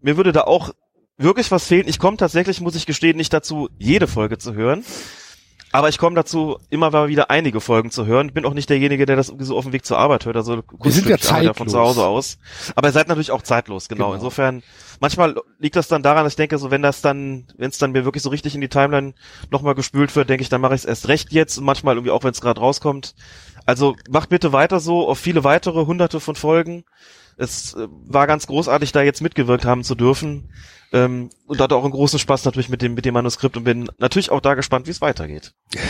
Mir 0.00 0.16
würde 0.16 0.32
da 0.32 0.42
auch 0.42 0.72
wirklich 1.16 1.50
was 1.50 1.66
fehlen. 1.66 1.88
Ich 1.88 1.98
komme 1.98 2.16
tatsächlich, 2.16 2.60
muss 2.60 2.74
ich 2.74 2.86
gestehen, 2.86 3.16
nicht 3.16 3.32
dazu, 3.32 3.68
jede 3.78 4.06
Folge 4.06 4.38
zu 4.38 4.54
hören. 4.54 4.84
Aber 5.72 5.88
ich 5.88 5.98
komme 5.98 6.16
dazu, 6.16 6.58
immer 6.68 6.90
mal 6.90 7.08
wieder 7.08 7.30
einige 7.30 7.60
Folgen 7.60 7.92
zu 7.92 8.04
hören. 8.04 8.32
Bin 8.32 8.44
auch 8.44 8.54
nicht 8.54 8.68
derjenige, 8.68 9.06
der 9.06 9.14
das 9.14 9.28
irgendwie 9.28 9.44
so 9.44 9.56
auf 9.56 9.64
dem 9.64 9.72
Weg 9.72 9.84
zur 9.84 9.98
Arbeit 9.98 10.26
hört. 10.26 10.36
Also 10.36 10.62
Wir 10.82 10.90
sind 10.90 11.06
ja 11.08 11.16
arbeite 11.16 11.54
von 11.54 11.68
zeitlos. 11.68 11.72
zu 11.72 11.78
Hause 11.78 12.06
aus. 12.06 12.38
Aber 12.74 12.88
ihr 12.88 12.92
seid 12.92 13.06
natürlich 13.06 13.30
auch 13.30 13.42
zeitlos, 13.42 13.88
genau. 13.88 14.06
Genau. 14.06 14.14
Insofern, 14.16 14.62
manchmal 14.98 15.36
liegt 15.60 15.76
das 15.76 15.86
dann 15.86 16.02
daran, 16.02 16.24
dass 16.24 16.32
ich 16.32 16.36
denke, 16.38 16.58
so 16.58 16.72
wenn 16.72 16.82
das 16.82 17.02
dann, 17.02 17.46
wenn 17.56 17.70
es 17.70 17.78
dann 17.78 17.92
mir 17.92 18.04
wirklich 18.04 18.22
so 18.22 18.30
richtig 18.30 18.56
in 18.56 18.60
die 18.60 18.68
Timeline 18.68 19.14
nochmal 19.50 19.76
gespült 19.76 20.14
wird, 20.16 20.28
denke 20.28 20.42
ich, 20.42 20.48
dann 20.48 20.60
mache 20.60 20.74
ich 20.74 20.80
es 20.80 20.84
erst 20.86 21.06
recht 21.06 21.30
jetzt. 21.32 21.56
Und 21.58 21.64
manchmal 21.64 21.94
irgendwie 21.94 22.10
auch, 22.10 22.24
wenn 22.24 22.32
es 22.32 22.40
gerade 22.40 22.60
rauskommt. 22.60 23.14
Also 23.64 23.94
macht 24.08 24.28
bitte 24.30 24.52
weiter 24.52 24.80
so 24.80 25.08
auf 25.08 25.18
viele 25.18 25.44
weitere 25.44 25.86
hunderte 25.86 26.18
von 26.18 26.34
Folgen. 26.34 26.84
Es 27.36 27.74
äh, 27.74 27.86
war 28.06 28.26
ganz 28.26 28.46
großartig, 28.48 28.90
da 28.92 29.02
jetzt 29.02 29.22
mitgewirkt 29.22 29.64
haben 29.64 29.84
zu 29.84 29.94
dürfen. 29.94 30.50
Ähm, 30.92 31.30
und 31.46 31.60
hatte 31.60 31.76
auch 31.76 31.84
einen 31.84 31.92
großen 31.92 32.18
Spaß 32.18 32.44
natürlich 32.44 32.68
mit 32.68 32.82
dem, 32.82 32.94
mit 32.94 33.04
dem 33.04 33.14
Manuskript 33.14 33.56
und 33.56 33.64
bin 33.64 33.88
natürlich 33.98 34.30
auch 34.30 34.40
da 34.40 34.54
gespannt, 34.54 34.86
wie 34.86 34.90
es 34.90 35.00
weitergeht. 35.00 35.52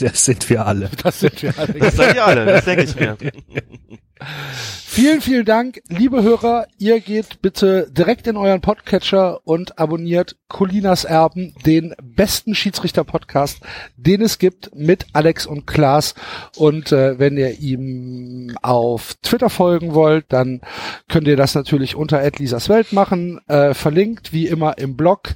Das 0.00 0.24
sind 0.24 0.48
wir 0.48 0.64
alle. 0.64 0.88
Das 1.02 1.20
sind 1.20 1.42
wir 1.42 1.58
alle. 1.58 1.74
Das 1.74 1.94
seid 1.94 2.14
ihr 2.14 2.24
alle, 2.24 2.46
das 2.46 2.64
denke 2.64 2.84
ich 2.84 2.96
mir. 2.96 3.18
Vielen, 4.92 5.20
vielen 5.20 5.44
Dank, 5.44 5.80
liebe 5.88 6.22
Hörer. 6.22 6.66
Ihr 6.76 6.98
geht 7.00 7.40
bitte 7.40 7.88
direkt 7.90 8.26
in 8.26 8.36
euren 8.36 8.60
Podcatcher 8.60 9.40
und 9.46 9.78
abonniert 9.78 10.36
Colinas 10.48 11.04
Erben, 11.04 11.54
den 11.64 11.94
besten 12.02 12.56
Schiedsrichter-Podcast, 12.56 13.60
den 13.96 14.20
es 14.20 14.40
gibt, 14.40 14.74
mit 14.74 15.06
Alex 15.12 15.46
und 15.46 15.66
Klaas. 15.66 16.16
Und 16.56 16.90
äh, 16.90 17.20
wenn 17.20 17.36
ihr 17.36 17.60
ihm 17.60 18.56
auf 18.62 19.14
Twitter 19.22 19.48
folgen 19.48 19.94
wollt, 19.94 20.26
dann 20.28 20.60
könnt 21.08 21.28
ihr 21.28 21.36
das 21.36 21.54
natürlich 21.54 21.94
unter 21.94 22.28
Lisas 22.32 22.68
Welt 22.68 22.92
machen, 22.92 23.40
äh, 23.46 23.74
verlinkt 23.74 24.32
wie 24.32 24.39
immer 24.46 24.78
im 24.78 24.96
Blog. 24.96 25.34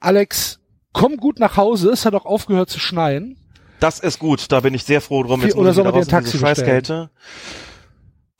Alex, 0.00 0.60
komm 0.92 1.16
gut 1.16 1.38
nach 1.38 1.56
Hause. 1.56 1.90
Es 1.90 2.04
hat 2.06 2.14
auch 2.14 2.26
aufgehört 2.26 2.70
zu 2.70 2.78
schneien. 2.80 3.38
Das 3.80 3.98
ist 4.00 4.18
gut, 4.18 4.50
da 4.50 4.60
bin 4.60 4.72
ich 4.74 4.84
sehr 4.84 5.00
froh 5.00 5.22
drum. 5.22 5.42
Jetzt 5.42 5.54
Oder 5.56 5.62
muss 5.64 5.70
ich 5.70 5.74
soll 5.76 5.84
wieder 5.84 5.92
man 5.92 6.00
raus 6.00 6.06
in 6.06 6.08
diese 6.08 6.10
Taxi 6.10 6.38
bestellen? 6.38 6.56
Scheißkälte. 6.56 7.10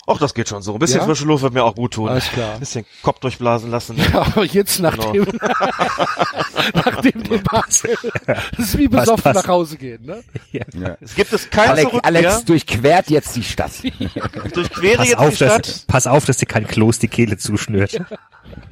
Ach, 0.07 0.19
das 0.19 0.35
geht 0.35 0.51
schon 0.51 0.61
so. 0.61 0.75
Ein 0.75 0.79
bisschen 0.79 1.01
Ja? 1.01 1.07
frische 1.07 1.25
Luft 1.25 1.43
wird 1.43 1.55
mir 1.55 1.65
auch 1.65 1.75
gut 1.75 1.95
tun. 1.95 2.11
Alles 2.11 2.29
klar. 2.31 2.55
Ein 2.55 2.61
bisschen 2.61 2.85
Kopf 3.03 3.21
durchblasen 3.21 3.71
lassen. 3.71 3.97
Ja, 3.97 4.21
aber 4.21 4.45
jetzt 4.45 4.79
nach 4.81 4.93
Genau. 4.99 5.13
dem, 5.13 5.27
nachdem 6.75 7.23
dem 7.25 7.43
Basel, 7.43 7.97
das 8.27 8.59
ist 8.59 8.79
wie 8.79 8.89
besoffen 8.89 9.23
passt. 9.23 9.37
nach 9.43 9.49
Hause 9.49 9.77
gehen, 9.79 10.05
ne? 10.05 10.23
Ja. 10.53 10.97
Es 11.01 11.15
gibt 11.15 11.33
es 11.33 11.49
kein 11.49 11.71
Alex, 11.71 11.89
Zurück 11.91 12.07
Alex 12.07 12.23
mehr. 12.23 12.41
durchquert 12.43 13.09
jetzt 13.11 13.35
die 13.37 13.43
Stadt. 13.45 13.73
Ich 13.83 13.95
durchquere 14.53 14.97
Pass 14.99 15.09
jetzt 15.09 15.19
auf, 15.19 15.29
die 15.31 15.37
Stadt 15.37 15.67
dass, 15.69 15.79
pass 15.87 16.07
auf, 16.07 16.25
dass 16.27 16.37
dir 16.37 16.47
kein 16.47 16.67
Kloß 16.67 16.99
die 16.99 17.09
Kehle 17.09 17.39
zuschnürt. 17.39 17.99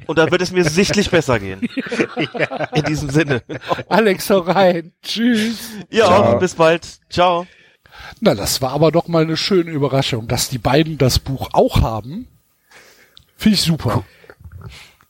Und 0.07 0.17
dann 0.17 0.31
wird 0.31 0.41
es 0.41 0.51
mir 0.51 0.63
sichtlich 0.65 1.09
besser 1.09 1.39
gehen. 1.39 1.61
In 2.75 2.83
diesem 2.83 3.09
Sinne. 3.09 3.41
Alex, 3.89 4.29
hau 4.29 4.39
rein. 4.39 4.93
Tschüss. 5.01 5.69
Ja, 5.89 6.05
Ciao. 6.05 6.39
bis 6.39 6.55
bald. 6.55 6.87
Ciao. 7.09 7.47
Na, 8.19 8.35
das 8.35 8.61
war 8.61 8.71
aber 8.71 8.91
doch 8.91 9.07
mal 9.07 9.23
eine 9.23 9.37
schöne 9.37 9.71
Überraschung, 9.71 10.27
dass 10.27 10.49
die 10.49 10.57
beiden 10.57 10.97
das 10.97 11.19
Buch 11.19 11.49
auch 11.53 11.81
haben. 11.81 12.27
Finde 13.37 13.55
ich 13.55 13.61
super. 13.61 14.03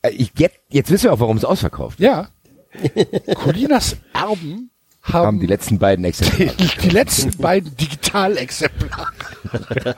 Äh, 0.01 0.09
Ich, 0.11 0.32
jetzt, 0.38 0.59
jetzt 0.69 0.92
wissen 0.92 1.06
wir 1.06 1.14
auch, 1.14 1.19
warum 1.19 1.38
es 1.38 1.45
ausverkauft. 1.45 2.00
Ja. 2.00 2.30
Colinas 3.35 3.98
Erben 4.14 4.72
haben, 5.04 5.26
Haben 5.28 5.40
die 5.42 5.48
letzten 5.48 5.80
beiden 5.80 6.04
die, 6.04 6.10
Exemplare. 6.10 6.54
die 6.84 6.90
letzten 6.90 7.38
beiden 7.38 7.76
Digitalexemplare. 7.76 9.12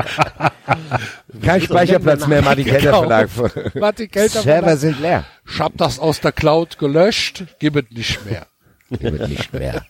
Kein 1.43 1.61
Speicherplatz 1.61 2.27
mehr, 2.27 2.41
Martin 2.41 2.65
Kelter 2.65 2.87
Genau. 2.87 3.27
Verlag. 3.27 3.75
Martin 3.75 4.09
Kelter 4.09 4.41
Server 4.41 4.61
Verlag. 4.61 4.79
sind 4.79 4.99
leer. 4.99 5.25
Ich 5.47 5.59
hab 5.59 5.77
das 5.77 5.99
aus 5.99 6.21
der 6.21 6.31
Cloud 6.31 6.77
gelöscht, 6.79 7.43
gib 7.59 7.75
es 7.75 7.85
nicht 7.91 8.25
mehr. 8.25 8.47
Wird 8.89 9.29
nicht 9.29 9.53
mehr. 9.53 9.83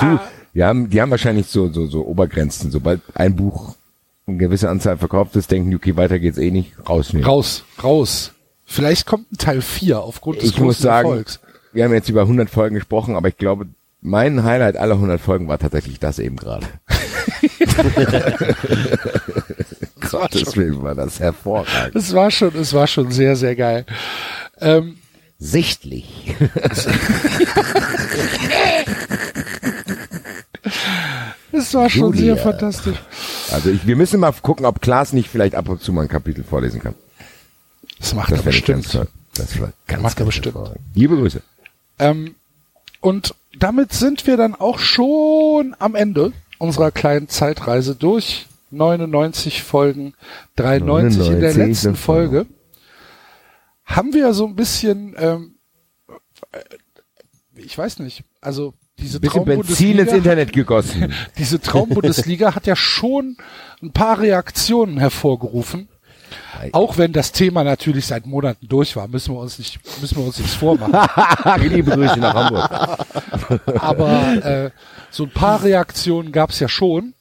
Du, 0.00 0.18
die 0.54 0.64
haben, 0.64 0.88
die 0.90 1.00
haben 1.00 1.10
wahrscheinlich 1.10 1.46
so, 1.46 1.70
so, 1.72 1.86
so 1.86 2.06
Obergrenzen. 2.06 2.70
Sobald 2.70 3.00
ein 3.14 3.36
Buch 3.36 3.74
eine 4.26 4.36
gewisse 4.38 4.68
Anzahl 4.70 4.96
verkauft 4.98 5.36
ist, 5.36 5.50
denken 5.50 5.70
die, 5.70 5.76
okay, 5.76 5.96
weiter 5.96 6.18
geht's 6.18 6.38
eh 6.38 6.50
nicht, 6.50 6.72
rausnehmen. 6.88 7.26
Raus, 7.28 7.64
raus. 7.82 8.32
Vielleicht 8.64 9.04
kommt 9.06 9.30
ein 9.32 9.36
Teil 9.38 9.60
4 9.62 10.00
aufgrund 10.00 10.38
des 10.42 10.50
ich 10.50 10.58
muss 10.58 10.76
großen 10.76 10.82
sagen, 10.82 11.08
Erfolgs. 11.08 11.40
wir 11.72 11.84
haben 11.84 11.92
jetzt 11.92 12.08
über 12.08 12.22
100 12.22 12.48
Folgen 12.48 12.76
gesprochen, 12.76 13.16
aber 13.16 13.28
ich 13.28 13.36
glaube, 13.36 13.66
mein 14.00 14.44
Highlight 14.44 14.76
aller 14.76 14.94
100 14.94 15.20
Folgen 15.20 15.48
war 15.48 15.58
tatsächlich 15.58 15.98
das 16.00 16.18
eben 16.18 16.36
gerade. 16.36 16.66
Gottes 20.10 20.56
Willen 20.56 20.82
war 20.82 20.94
das 20.94 21.20
hervorragend. 21.20 21.94
Es 21.94 22.12
war 22.14 22.30
schon, 22.30 22.54
es 22.56 22.72
war 22.72 22.86
schon 22.86 23.10
sehr, 23.10 23.36
sehr 23.36 23.54
geil. 23.56 23.84
Ähm, 24.60 24.96
Sichtlich. 25.42 26.34
es 31.52 31.72
war 31.72 31.88
schon 31.88 32.12
Julia. 32.12 32.34
sehr 32.34 32.36
fantastisch. 32.36 32.98
Also 33.50 33.70
ich, 33.70 33.86
wir 33.86 33.96
müssen 33.96 34.20
mal 34.20 34.32
gucken, 34.32 34.66
ob 34.66 34.82
Klaas 34.82 35.14
nicht 35.14 35.30
vielleicht 35.30 35.54
ab 35.54 35.70
und 35.70 35.80
zu 35.80 35.94
mal 35.94 36.02
ein 36.02 36.08
Kapitel 36.08 36.44
vorlesen 36.44 36.82
kann. 36.82 36.94
Das 37.98 38.12
macht 38.12 38.30
er 38.32 38.36
wäre 38.38 38.50
bestimmt. 38.50 38.92
Ganz. 38.92 39.08
Das 39.34 39.56
ganz, 39.86 40.02
Macht 40.02 40.18
er 40.18 40.24
ganz 40.26 40.26
bestimmt. 40.26 40.54
hervorragend. 40.56 40.80
Liebe 40.94 41.16
Grüße. 41.16 41.40
Ähm, 41.98 42.34
und 43.00 43.34
damit 43.58 43.92
sind 43.92 44.26
wir 44.26 44.36
dann 44.36 44.54
auch 44.54 44.78
schon 44.78 45.74
am 45.78 45.94
Ende 45.94 46.32
unserer 46.58 46.90
kleinen 46.90 47.28
Zeitreise 47.28 47.94
durch 47.94 48.46
99 48.70 49.62
Folgen, 49.62 50.14
93 50.56 51.28
in 51.30 51.40
der 51.40 51.54
99 51.54 51.56
letzten 51.56 51.96
Folge. 51.96 52.46
Haben 53.84 54.14
wir 54.14 54.32
so 54.34 54.46
ein 54.46 54.54
bisschen, 54.54 55.16
ähm, 55.18 55.56
äh, 56.52 56.60
ich 57.56 57.76
weiß 57.76 57.98
nicht, 57.98 58.22
also 58.40 58.74
diese 58.98 59.18
Bisschen 59.18 59.44
Benzin 59.44 59.98
ins 59.98 60.12
Internet 60.12 60.52
gegossen. 60.52 61.12
diese 61.38 61.60
Traumbundesliga 61.60 62.54
hat 62.54 62.66
ja 62.66 62.76
schon 62.76 63.36
ein 63.82 63.92
paar 63.92 64.20
Reaktionen 64.20 64.98
hervorgerufen. 64.98 65.88
Auch 66.72 66.98
wenn 66.98 67.12
das 67.12 67.32
Thema 67.32 67.64
natürlich 67.64 68.06
seit 68.06 68.26
Monaten 68.26 68.68
durch 68.68 68.96
war, 68.96 69.08
müssen 69.08 69.34
wir 69.34 69.40
uns 69.40 69.58
nicht, 69.58 69.80
müssen 70.00 70.16
wir 70.18 70.24
uns 70.24 70.38
nichts 70.38 70.54
vormachen. 70.54 70.94
Liebe 71.68 71.90
Grüße 71.90 72.18
nach 72.18 72.34
Hamburg. 72.34 73.60
Aber 73.82 74.44
äh, 74.44 74.70
so 75.10 75.24
ein 75.24 75.30
paar 75.30 75.62
Reaktionen 75.62 76.32
gab 76.32 76.50
es 76.50 76.60
ja 76.60 76.68
schon. 76.68 77.14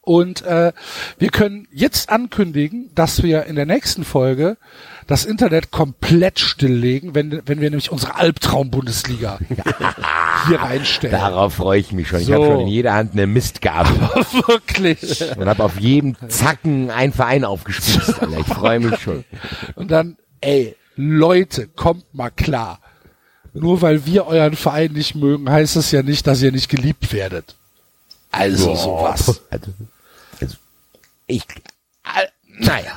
Und 0.00 0.42
äh, 0.42 0.72
wir 1.18 1.30
können 1.30 1.66
jetzt 1.72 2.10
ankündigen, 2.10 2.90
dass 2.94 3.22
wir 3.22 3.44
in 3.44 3.56
der 3.56 3.64
nächsten 3.64 4.04
Folge 4.04 4.58
das 5.06 5.24
Internet 5.24 5.70
komplett 5.70 6.38
stilllegen, 6.38 7.14
wenn, 7.14 7.42
wenn 7.46 7.60
wir 7.60 7.70
nämlich 7.70 7.90
unsere 7.92 8.16
Albtraum-Bundesliga 8.16 9.38
hier 10.48 10.60
reinstellen. 10.60 11.18
Darauf 11.18 11.54
freue 11.54 11.80
ich 11.80 11.92
mich 11.92 12.08
schon. 12.08 12.20
Ich 12.20 12.26
So. 12.26 12.34
habe 12.34 12.46
schon 12.46 12.60
in 12.60 12.66
jeder 12.68 12.94
Hand 12.94 13.12
eine 13.12 13.26
Mistgabel. 13.26 13.92
Wirklich. 14.46 15.22
Und 15.36 15.46
habe 15.46 15.62
auf 15.64 15.78
jedem 15.78 16.16
Zacken 16.28 16.90
einen 16.90 17.12
Verein 17.12 17.44
aufgespießt. 17.44 18.20
Alter. 18.20 18.38
Ich 18.38 18.46
freue 18.46 18.80
mich 18.80 19.00
schon. 19.00 19.24
Und 19.74 19.90
dann, 19.90 20.16
ey, 20.40 20.76
Leute, 20.96 21.66
kommt 21.68 22.12
mal 22.14 22.30
klar. 22.30 22.80
Nur 23.52 23.82
weil 23.82 24.04
wir 24.06 24.26
euren 24.26 24.56
Verein 24.56 24.92
nicht 24.92 25.14
mögen, 25.14 25.48
heißt 25.50 25.76
es 25.76 25.90
ja 25.92 26.02
nicht, 26.02 26.26
dass 26.26 26.42
ihr 26.42 26.50
nicht 26.52 26.68
geliebt 26.68 27.12
werdet. 27.12 27.54
Also 28.32 28.66
Boah. 28.66 28.76
sowas. 28.76 29.40
Also, 29.50 29.72
also 30.40 30.56
ich, 31.28 31.44
naja. 32.58 32.92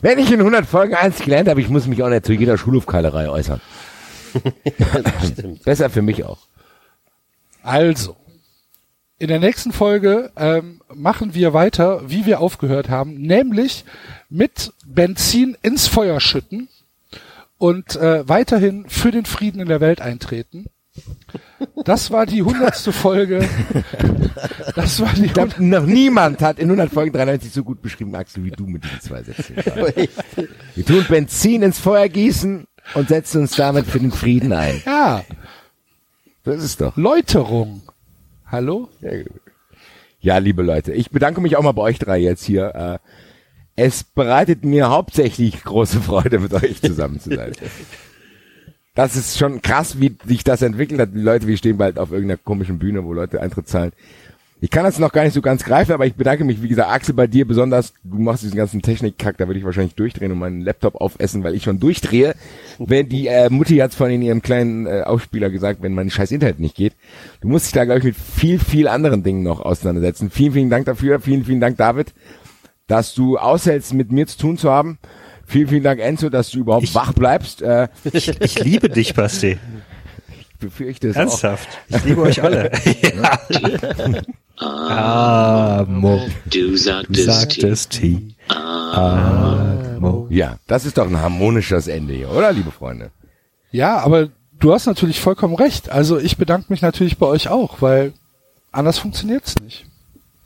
Wenn 0.00 0.18
ich 0.18 0.32
in 0.32 0.40
100 0.40 0.66
Folgen 0.66 0.94
eins 0.94 1.20
gelernt 1.20 1.48
habe, 1.48 1.60
ich 1.60 1.68
muss 1.68 1.86
mich 1.86 2.02
auch 2.02 2.08
nicht 2.08 2.26
zu 2.26 2.32
jeder 2.32 2.58
Schulhofkeilerei 2.58 3.28
äußern. 3.28 3.60
Besser 5.64 5.90
für 5.90 6.02
mich 6.02 6.24
auch. 6.24 6.38
Also, 7.62 8.16
in 9.18 9.28
der 9.28 9.38
nächsten 9.38 9.72
Folge 9.72 10.32
ähm, 10.36 10.80
machen 10.92 11.34
wir 11.34 11.52
weiter, 11.52 12.10
wie 12.10 12.26
wir 12.26 12.40
aufgehört 12.40 12.88
haben, 12.88 13.14
nämlich 13.14 13.84
mit 14.28 14.72
Benzin 14.84 15.56
ins 15.62 15.86
Feuer 15.86 16.18
schütten 16.18 16.68
und 17.58 17.94
äh, 17.94 18.28
weiterhin 18.28 18.88
für 18.88 19.12
den 19.12 19.24
Frieden 19.24 19.60
in 19.60 19.68
der 19.68 19.80
Welt 19.80 20.00
eintreten. 20.00 20.66
Das 21.84 22.10
war 22.10 22.26
die 22.26 22.42
hundertste 22.42 22.92
Folge. 22.92 23.48
Das 24.74 25.00
war 25.00 25.12
die 25.14 25.26
Ich 25.26 25.32
glaube, 25.32 25.54
noch 25.64 25.86
niemand 25.86 26.40
hat 26.42 26.58
in 26.58 26.64
100 26.66 26.92
Folgen 26.92 27.12
93 27.12 27.52
so 27.52 27.64
gut 27.64 27.80
beschrieben, 27.80 28.14
Axel, 28.14 28.44
wie 28.44 28.50
du 28.50 28.66
mit 28.66 28.84
diesen 28.84 29.00
zwei 29.00 29.22
Sätzen. 29.22 29.56
Wir 30.74 30.84
tun 30.84 31.06
Benzin 31.08 31.62
ins 31.62 31.78
Feuer 31.78 32.08
gießen 32.08 32.66
und 32.94 33.08
setzen 33.08 33.42
uns 33.42 33.56
damit 33.56 33.86
für 33.86 34.00
den 34.00 34.12
Frieden 34.12 34.52
ein. 34.52 34.82
Ja, 34.84 35.24
Das 36.44 36.62
ist 36.62 36.80
doch. 36.80 36.96
Läuterung. 36.96 37.82
Hallo? 38.46 38.90
Ja, 40.20 40.38
liebe 40.38 40.62
Leute, 40.62 40.92
ich 40.92 41.10
bedanke 41.10 41.40
mich 41.40 41.56
auch 41.56 41.62
mal 41.62 41.72
bei 41.72 41.82
euch 41.82 41.98
drei 41.98 42.18
jetzt 42.18 42.44
hier. 42.44 42.74
Äh, 42.74 43.82
Es 43.82 44.04
bereitet 44.04 44.62
mir 44.64 44.90
hauptsächlich 44.90 45.64
große 45.64 46.00
Freude, 46.02 46.38
mit 46.38 46.52
euch 46.52 46.82
zusammen 46.82 47.18
zu 47.18 47.34
sein. 47.34 47.52
Das 48.94 49.16
ist 49.16 49.38
schon 49.38 49.62
krass, 49.62 50.00
wie 50.00 50.16
sich 50.26 50.44
das 50.44 50.60
entwickelt 50.60 51.00
hat. 51.00 51.14
Die 51.14 51.20
Leute, 51.20 51.46
wir 51.46 51.56
stehen 51.56 51.78
bald 51.78 51.98
auf 51.98 52.12
irgendeiner 52.12 52.38
komischen 52.38 52.78
Bühne, 52.78 53.04
wo 53.04 53.14
Leute 53.14 53.40
Eintritt 53.40 53.68
zahlen. 53.68 53.92
Ich 54.60 54.70
kann 54.70 54.84
das 54.84 55.00
noch 55.00 55.10
gar 55.10 55.24
nicht 55.24 55.32
so 55.32 55.42
ganz 55.42 55.64
greifen, 55.64 55.90
aber 55.90 56.06
ich 56.06 56.14
bedanke 56.14 56.44
mich, 56.44 56.62
wie 56.62 56.68
gesagt, 56.68 56.88
Axel, 56.88 57.14
bei 57.14 57.26
dir 57.26 57.48
besonders. 57.48 57.94
Du 58.04 58.18
machst 58.18 58.44
diesen 58.44 58.56
ganzen 58.56 58.80
Technikkack, 58.80 59.36
da 59.36 59.48
würde 59.48 59.58
ich 59.58 59.64
wahrscheinlich 59.64 59.96
durchdrehen 59.96 60.30
und 60.30 60.38
meinen 60.38 60.60
Laptop 60.60 60.94
aufessen, 60.94 61.42
weil 61.42 61.56
ich 61.56 61.64
schon 61.64 61.80
durchdrehe. 61.80 62.36
Wenn 62.78 63.08
die 63.08 63.26
äh, 63.26 63.50
Mutti 63.50 63.78
hat's 63.78 63.96
vorhin 63.96 64.20
in 64.20 64.22
ihrem 64.22 64.42
kleinen 64.42 64.86
äh, 64.86 65.02
Aufspieler 65.04 65.50
gesagt, 65.50 65.82
wenn 65.82 65.94
mein 65.94 66.10
scheiß 66.10 66.30
Internet 66.30 66.60
nicht 66.60 66.76
geht. 66.76 66.92
Du 67.40 67.48
musst 67.48 67.66
dich 67.66 67.72
da, 67.72 67.84
glaube 67.84 67.98
ich, 67.98 68.04
mit 68.04 68.14
viel, 68.16 68.60
viel 68.60 68.86
anderen 68.86 69.24
Dingen 69.24 69.42
noch 69.42 69.58
auseinandersetzen. 69.58 70.30
Vielen, 70.30 70.52
vielen 70.52 70.70
Dank 70.70 70.86
dafür. 70.86 71.18
Vielen, 71.18 71.44
vielen 71.44 71.60
Dank, 71.60 71.76
David, 71.76 72.14
dass 72.86 73.14
du 73.14 73.38
aushältst, 73.38 73.94
mit 73.94 74.12
mir 74.12 74.28
zu 74.28 74.38
tun 74.38 74.58
zu 74.58 74.70
haben. 74.70 74.98
Vielen, 75.52 75.68
vielen 75.68 75.82
Dank, 75.82 76.00
Enzo, 76.00 76.30
dass 76.30 76.50
du 76.50 76.60
überhaupt 76.60 76.94
wach 76.94 77.12
bleibst. 77.12 77.60
Äh, 77.60 77.88
Ich, 78.10 78.28
ich 78.40 78.58
liebe 78.60 78.88
dich, 78.88 79.12
Basti. 79.12 79.58
ich 80.40 80.56
befürchte 80.58 81.08
es 81.08 81.16
Ernsthaft. 81.16 81.68
Ich 81.88 82.02
liebe 82.04 82.22
euch 82.22 82.42
alle. 82.42 82.72
ja. 83.02 83.38
auch. 84.58 84.90
Amo. 85.80 86.26
Du 86.46 86.74
sagtest, 86.74 87.24
sagtest 87.26 87.90
T. 87.90 88.34
Amo. 88.48 90.26
Ja, 90.30 90.56
das 90.66 90.86
ist 90.86 90.96
doch 90.96 91.06
ein 91.06 91.20
harmonisches 91.20 91.86
Ende 91.86 92.14
hier, 92.14 92.30
oder, 92.30 92.50
liebe 92.52 92.70
Freunde? 92.70 93.10
Ja, 93.72 93.98
aber 93.98 94.30
du 94.58 94.72
hast 94.72 94.86
natürlich 94.86 95.20
vollkommen 95.20 95.54
recht. 95.54 95.90
Also 95.90 96.18
ich 96.18 96.38
bedanke 96.38 96.72
mich 96.72 96.80
natürlich 96.80 97.18
bei 97.18 97.26
euch 97.26 97.48
auch, 97.48 97.82
weil 97.82 98.14
anders 98.70 98.98
funktioniert's 98.98 99.56
nicht. 99.60 99.84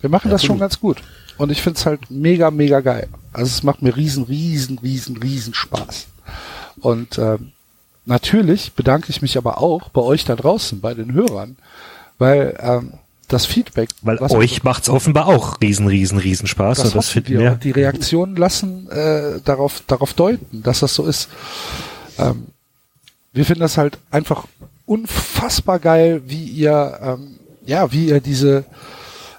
Wir 0.00 0.10
machen 0.10 0.32
das 0.32 0.44
schon 0.44 0.58
ganz 0.58 0.80
gut. 0.80 0.96
Und 1.38 1.50
ich 1.52 1.62
find's 1.62 1.86
halt 1.86 2.10
mega, 2.10 2.50
mega 2.50 2.80
geil. 2.80 3.08
Also 3.32 3.50
es 3.50 3.62
macht 3.62 3.82
mir 3.82 3.96
riesen, 3.96 4.24
riesen, 4.24 4.78
riesen, 4.78 5.16
riesen 5.18 5.54
Spaß. 5.54 6.06
Und 6.80 7.18
ähm, 7.18 7.52
natürlich 8.04 8.72
bedanke 8.72 9.10
ich 9.10 9.22
mich 9.22 9.36
aber 9.36 9.58
auch 9.60 9.88
bei 9.90 10.00
euch 10.00 10.24
da 10.24 10.36
draußen, 10.36 10.80
bei 10.80 10.94
den 10.94 11.12
Hörern, 11.12 11.56
weil 12.18 12.56
ähm, 12.60 12.94
das 13.28 13.44
Feedback, 13.44 13.90
Weil 14.02 14.18
euch 14.20 14.62
macht's 14.62 14.88
offenbar 14.88 15.26
auch 15.26 15.60
riesen, 15.60 15.88
riesen, 15.88 16.18
riesen 16.18 16.46
Spaß. 16.46 16.78
das, 16.78 16.86
und 16.88 16.96
das 16.96 17.08
finden 17.08 17.30
wir. 17.30 17.40
wir. 17.40 17.52
Und 17.52 17.64
die 17.64 17.72
Reaktionen 17.72 18.36
lassen 18.36 18.88
äh, 18.90 19.40
darauf, 19.44 19.82
darauf 19.86 20.14
deuten, 20.14 20.62
dass 20.62 20.80
das 20.80 20.94
so 20.94 21.04
ist. 21.06 21.28
Ähm, 22.18 22.46
wir 23.32 23.44
finden 23.44 23.60
das 23.60 23.76
halt 23.76 23.98
einfach 24.10 24.46
unfassbar 24.86 25.78
geil, 25.78 26.22
wie 26.26 26.44
ihr, 26.44 26.98
ähm, 27.02 27.38
ja, 27.66 27.90
wie 27.92 28.06
ihr 28.08 28.20
diese 28.20 28.64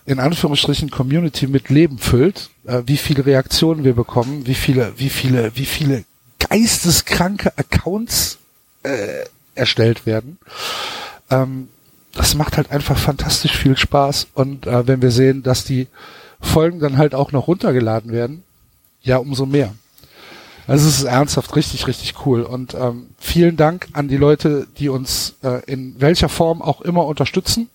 in 0.08 0.20
Anführungsstrichen 0.20 0.90
Community 0.90 1.48
mit 1.48 1.70
Leben 1.70 2.00
füllt, 2.00 2.50
äh, 2.66 2.82
wie 2.86 2.98
viele 2.98 3.26
Reaktionen 3.26 3.84
wir 3.84 3.94
bekommen, 3.94 4.48
wie 4.48 4.56
viele, 4.56 4.94
wie 4.96 5.10
viele, 5.10 5.52
wie 5.56 5.66
viele 5.66 6.06
geisteskranke 6.40 7.52
Accounts 7.58 8.38
äh, 8.84 9.26
erstellt 9.54 10.06
werden. 10.06 10.40
Ähm, 11.30 11.68
das 12.14 12.36
macht 12.36 12.56
halt 12.56 12.72
einfach 12.72 12.98
fantastisch 12.98 13.56
viel 13.58 13.78
Spaß. 13.78 14.28
Und 14.34 14.66
äh, 14.66 14.88
wenn 14.88 15.02
wir 15.02 15.12
sehen, 15.12 15.44
dass 15.44 15.66
die 15.66 15.88
Folgen 16.40 16.80
dann 16.80 16.98
halt 16.98 17.14
auch 17.14 17.34
noch 17.34 17.48
runtergeladen 17.48 18.14
werden, 18.14 18.44
ja, 19.02 19.18
umso 19.18 19.46
mehr. 19.46 19.76
Also 20.68 20.88
es 20.88 21.00
ist 21.00 21.04
ernsthaft 21.04 21.54
richtig, 21.56 21.86
richtig 21.86 22.26
cool. 22.26 22.44
Und 22.44 22.74
ähm, 22.76 23.08
vielen 23.20 23.58
Dank 23.58 23.88
an 23.92 24.08
die 24.08 24.18
Leute, 24.18 24.68
die 24.78 24.88
uns 24.88 25.36
äh, 25.44 25.64
in 25.66 26.00
welcher 26.00 26.30
Form 26.30 26.62
auch 26.62 26.80
immer 26.80 27.06
unterstützen. 27.06 27.70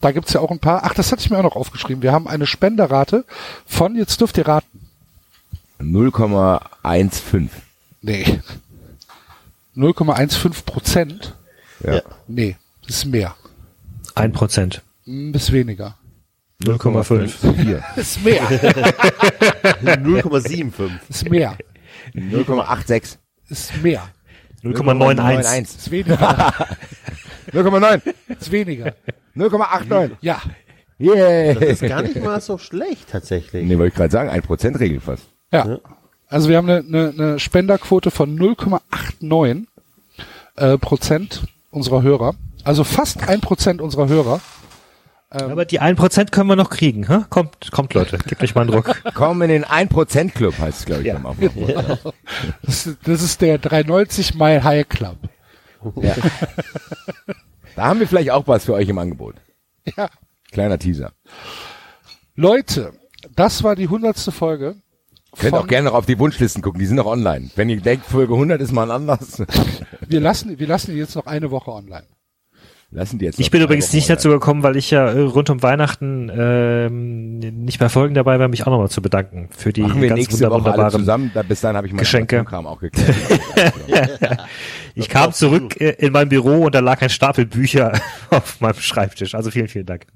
Da 0.00 0.12
gibt's 0.12 0.32
ja 0.32 0.40
auch 0.40 0.50
ein 0.50 0.60
paar. 0.60 0.84
Ach, 0.84 0.94
das 0.94 1.10
hatte 1.10 1.22
ich 1.22 1.30
mir 1.30 1.38
auch 1.38 1.42
noch 1.42 1.56
aufgeschrieben. 1.56 2.02
Wir 2.02 2.12
haben 2.12 2.28
eine 2.28 2.46
Spenderrate 2.46 3.24
von, 3.66 3.96
jetzt 3.96 4.20
dürft 4.20 4.38
ihr 4.38 4.46
raten. 4.46 4.88
0,15. 5.80 7.48
Nee. 8.02 8.40
0,15 9.76 10.64
Prozent? 10.64 11.34
Ja. 11.84 12.00
Nee, 12.26 12.56
das 12.86 12.96
ist 12.98 13.04
mehr. 13.06 13.34
Ein 14.14 14.32
Prozent. 14.32 14.82
Bis 15.04 15.52
weniger. 15.52 15.96
0,5. 16.64 17.54
Hier. 17.62 17.84
Ist 17.96 18.22
mehr. 18.24 18.42
0,75. 18.50 20.90
Ist 21.08 21.30
mehr. 21.30 21.56
0,86. 22.14 23.16
Ist 23.48 23.76
mehr. 23.82 24.08
0,91. 24.62 25.62
Ist 25.62 25.90
weniger. 25.90 26.54
0,9. 27.52 28.14
Ist 28.28 28.50
weniger. 28.52 28.94
0,89. 29.36 30.10
Ja. 30.20 30.40
Yeah. 31.00 31.54
Das 31.54 31.62
ist 31.64 31.82
gar 31.82 32.02
nicht 32.02 32.22
mal 32.22 32.40
so 32.40 32.58
schlecht 32.58 33.08
tatsächlich. 33.10 33.66
Nee, 33.66 33.78
wollte 33.78 33.88
ich 33.88 33.94
gerade 33.94 34.10
sagen, 34.10 34.30
1% 34.30 34.80
Regel 34.80 35.00
fast. 35.00 35.24
Ja. 35.52 35.78
Also 36.26 36.48
wir 36.48 36.56
haben 36.56 36.68
eine, 36.68 36.84
eine, 36.86 37.14
eine 37.16 37.38
Spenderquote 37.38 38.10
von 38.10 38.38
0,89 38.38 39.66
äh, 40.56 40.76
Prozent 40.78 41.44
unserer 41.70 42.02
Hörer. 42.02 42.34
Also 42.64 42.84
fast 42.84 43.28
ein 43.28 43.40
Prozent 43.40 43.80
unserer 43.80 44.08
Hörer. 44.08 44.40
Aber 45.30 45.64
die 45.66 45.80
1% 45.80 46.30
können 46.30 46.48
wir 46.48 46.56
noch 46.56 46.70
kriegen. 46.70 47.06
Hä? 47.06 47.24
Kommt, 47.28 47.70
kommt 47.70 47.92
Leute, 47.94 48.16
gebt 48.18 48.42
euch 48.42 48.54
mal 48.54 48.62
einen 48.62 48.70
Druck. 48.70 49.02
Komm 49.14 49.42
in 49.42 49.48
den 49.50 49.64
1% 49.64 50.30
Club, 50.30 50.58
heißt 50.58 50.80
es, 50.80 50.86
glaube 50.86 51.02
ich, 51.02 51.08
Ja. 51.08 51.16
am 51.16 51.26
Anfang. 51.26 51.50
Das, 52.62 52.86
ist- 52.86 52.98
das 53.04 53.22
ist 53.22 53.40
der 53.42 53.58
390 53.58 54.34
Mile 54.34 54.64
High 54.64 54.88
Club. 54.88 55.16
Ja. 56.00 56.14
Da 57.76 57.84
haben 57.84 58.00
wir 58.00 58.08
vielleicht 58.08 58.30
auch 58.30 58.46
was 58.46 58.64
für 58.64 58.72
euch 58.74 58.88
im 58.88 58.98
Angebot. 58.98 59.34
Ja. 59.96 60.08
Kleiner 60.50 60.78
Teaser. 60.78 61.12
Leute, 62.34 62.92
das 63.36 63.62
war 63.62 63.76
die 63.76 63.88
hundertste 63.88 64.32
Folge. 64.32 64.76
Könnt 65.38 65.54
auch 65.54 65.66
gerne 65.66 65.88
noch 65.90 65.94
auf 65.94 66.06
die 66.06 66.18
Wunschlisten 66.18 66.62
gucken, 66.62 66.80
die 66.80 66.86
sind 66.86 66.96
noch 66.96 67.06
online. 67.06 67.50
Wenn 67.54 67.68
ihr 67.68 67.80
denkt, 67.80 68.06
Folge 68.06 68.32
100 68.32 68.60
ist 68.60 68.72
mal 68.72 68.84
ein 68.84 68.90
Anlass, 69.08 69.42
Wir 70.08 70.20
lassen, 70.20 70.58
wir 70.58 70.66
lassen 70.66 70.92
die 70.92 70.96
jetzt 70.98 71.14
noch 71.14 71.26
eine 71.26 71.50
Woche 71.50 71.70
online. 71.70 72.06
Lassen 72.90 73.18
die 73.18 73.26
jetzt 73.26 73.38
Ich 73.38 73.50
bin 73.50 73.62
übrigens 73.62 73.88
Wochen 73.88 73.96
nicht 73.96 74.04
online. 74.06 74.16
dazu 74.16 74.28
gekommen, 74.30 74.62
weil 74.62 74.76
ich 74.76 74.90
ja 74.90 75.08
äh, 75.10 75.20
rund 75.20 75.50
um 75.50 75.62
Weihnachten 75.62 76.30
ähm, 76.34 77.38
nicht 77.38 77.78
bei 77.78 77.88
Folgen 77.88 78.14
dabei 78.14 78.38
war, 78.38 78.48
mich 78.48 78.62
auch 78.66 78.70
nochmal 78.70 78.88
zu 78.88 79.02
bedanken 79.02 79.48
für 79.56 79.72
die 79.72 79.82
Machen 79.82 80.00
wir 80.00 80.08
ganz 80.08 80.18
nächste 80.18 80.46
Woche 80.46 80.54
alle 80.54 80.64
wunderbaren 80.64 81.00
zusammen. 81.00 81.30
Da, 81.34 81.42
bis 81.42 81.60
dann 81.60 81.76
habe 81.76 81.86
ich 81.86 81.92
meinen 81.92 82.00
Geschenke. 82.00 82.44
Kram 82.44 82.66
auch 82.66 82.80
geklärt. 82.80 83.14
Ich 84.98 85.08
kam 85.08 85.32
zurück 85.32 85.80
äh, 85.80 85.90
in 85.90 86.12
mein 86.12 86.28
Büro 86.28 86.64
und 86.64 86.74
da 86.74 86.80
lag 86.80 87.00
ein 87.02 87.08
Stapel 87.08 87.46
Bücher 87.46 88.00
auf 88.30 88.60
meinem 88.60 88.80
Schreibtisch. 88.80 89.36
Also 89.36 89.52
vielen, 89.52 89.68
vielen 89.68 89.86
Dank. 89.86 90.06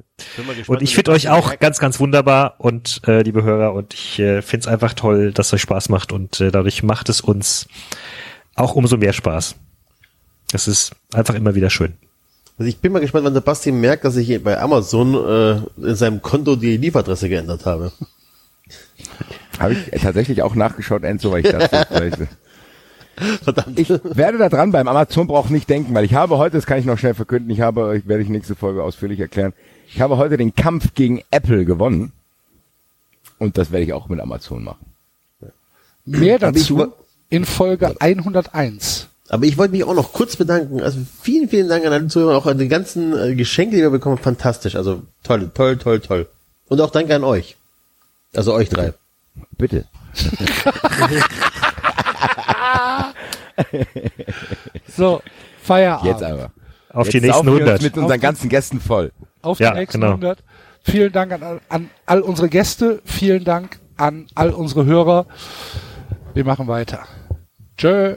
Und 0.66 0.82
ich 0.82 0.96
finde 0.96 1.12
euch 1.12 1.28
auch 1.28 1.58
ganz, 1.60 1.78
ganz 1.78 2.00
wunderbar 2.00 2.56
und 2.58 3.00
äh, 3.06 3.22
liebe 3.22 3.44
Hörer 3.44 3.74
und 3.74 3.94
ich 3.94 4.18
äh, 4.18 4.42
finde 4.42 4.66
es 4.66 4.66
einfach 4.66 4.94
toll, 4.94 5.32
dass 5.32 5.46
es 5.48 5.54
euch 5.54 5.62
Spaß 5.62 5.88
macht 5.88 6.10
und 6.12 6.40
äh, 6.40 6.50
dadurch 6.50 6.82
macht 6.82 7.08
es 7.08 7.20
uns 7.20 7.68
auch 8.56 8.74
umso 8.74 8.96
mehr 8.96 9.12
Spaß. 9.12 9.54
Das 10.50 10.66
ist 10.66 10.96
einfach 11.14 11.34
immer 11.34 11.54
wieder 11.54 11.70
schön. 11.70 11.94
Also 12.62 12.68
ich 12.68 12.78
bin 12.78 12.92
mal 12.92 13.00
gespannt, 13.00 13.24
wann 13.24 13.34
Sebastian 13.34 13.80
merkt, 13.80 14.04
dass 14.04 14.16
ich 14.16 14.40
bei 14.40 14.56
Amazon 14.56 15.14
äh, 15.14 15.84
in 15.84 15.96
seinem 15.96 16.22
Konto 16.22 16.54
die 16.54 16.76
Lieferadresse 16.76 17.28
geändert 17.28 17.66
habe. 17.66 17.90
Habe 19.58 19.72
ich 19.72 20.00
tatsächlich 20.00 20.42
auch 20.42 20.54
nachgeschaut, 20.54 21.02
Enzo, 21.02 21.32
weil 21.32 21.44
ich 21.44 21.50
dachte, 21.50 22.28
Verdammt. 23.42 23.80
ich 23.80 23.88
werde 23.88 24.38
da 24.38 24.48
dran 24.48 24.70
beim 24.70 24.86
Amazon 24.86 25.26
braucht 25.26 25.50
nicht 25.50 25.68
denken, 25.68 25.92
weil 25.92 26.04
ich 26.04 26.14
habe 26.14 26.38
heute, 26.38 26.56
das 26.56 26.64
kann 26.64 26.78
ich 26.78 26.84
noch 26.84 26.98
schnell 26.98 27.14
verkünden, 27.14 27.50
ich 27.50 27.60
habe, 27.60 27.96
ich 27.98 28.06
werde 28.06 28.22
ich 28.22 28.28
nächste 28.28 28.54
Folge 28.54 28.84
ausführlich 28.84 29.18
erklären, 29.18 29.54
ich 29.92 30.00
habe 30.00 30.16
heute 30.16 30.36
den 30.36 30.54
Kampf 30.54 30.94
gegen 30.94 31.20
Apple 31.32 31.64
gewonnen. 31.64 32.12
Und 33.38 33.58
das 33.58 33.72
werde 33.72 33.86
ich 33.86 33.92
auch 33.92 34.08
mit 34.08 34.20
Amazon 34.20 34.62
machen. 34.62 34.86
Mehr 36.04 36.38
dazu 36.38 36.92
in 37.28 37.44
Folge 37.44 37.96
101. 37.98 39.08
Aber 39.32 39.44
ich 39.46 39.56
wollte 39.56 39.72
mich 39.72 39.82
auch 39.84 39.94
noch 39.94 40.12
kurz 40.12 40.36
bedanken. 40.36 40.82
Also 40.82 40.98
vielen, 41.22 41.48
vielen 41.48 41.66
Dank 41.68 41.86
an 41.86 41.92
alle 41.92 42.06
Zuhörer, 42.06 42.36
auch 42.36 42.44
an 42.46 42.58
die 42.58 42.68
ganzen 42.68 43.18
äh, 43.18 43.34
Geschenke, 43.34 43.74
die 43.76 43.82
wir 43.82 43.88
bekommen. 43.90 44.18
Fantastisch. 44.18 44.76
Also 44.76 45.02
toll, 45.24 45.50
toll, 45.54 45.78
toll, 45.78 46.00
toll. 46.00 46.28
Und 46.68 46.80
auch 46.82 46.90
danke 46.90 47.14
an 47.16 47.24
euch. 47.24 47.56
Also 48.36 48.52
euch 48.52 48.68
drei. 48.68 48.92
Bitte. 49.56 49.86
So, 54.96 55.22
Feierabend. 55.62 56.06
Jetzt 56.10 56.22
aber. 56.22 56.50
Auf 56.90 57.06
Jetzt 57.06 57.14
die 57.14 57.20
nächsten 57.22 57.44
saufen 57.46 57.46
wir 57.46 57.52
uns 57.54 57.60
100. 57.62 57.82
mit 57.82 57.96
unseren 57.96 58.20
ganzen 58.20 58.48
Gästen 58.48 58.80
voll. 58.80 59.12
Auf 59.40 59.58
Ja, 59.58 59.72
die 59.72 59.80
nächsten 59.80 60.00
genau. 60.00 60.12
100. 60.12 60.38
Vielen 60.82 61.12
Dank 61.12 61.32
an, 61.32 61.42
all- 61.42 61.60
an 61.68 61.90
all 62.06 62.20
unsere 62.20 62.48
Gäste. 62.48 63.00
Vielen 63.04 63.44
Dank 63.44 63.78
an 63.96 64.26
all 64.34 64.50
unsere 64.50 64.84
Hörer. 64.84 65.26
Wir 66.34 66.44
machen 66.44 66.66
weiter. 66.68 67.06
Tschö. 67.78 68.16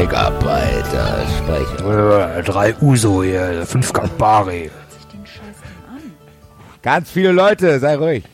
Megabyte 0.00 1.26
Speicher. 1.36 2.42
Drei 2.42 2.74
Uso 2.80 3.22
hier, 3.22 3.66
fünf 3.66 3.92
Campari. 3.92 4.70
Ganz 6.80 7.10
viele 7.10 7.32
Leute, 7.32 7.78
sei 7.78 7.96
ruhig. 7.96 8.24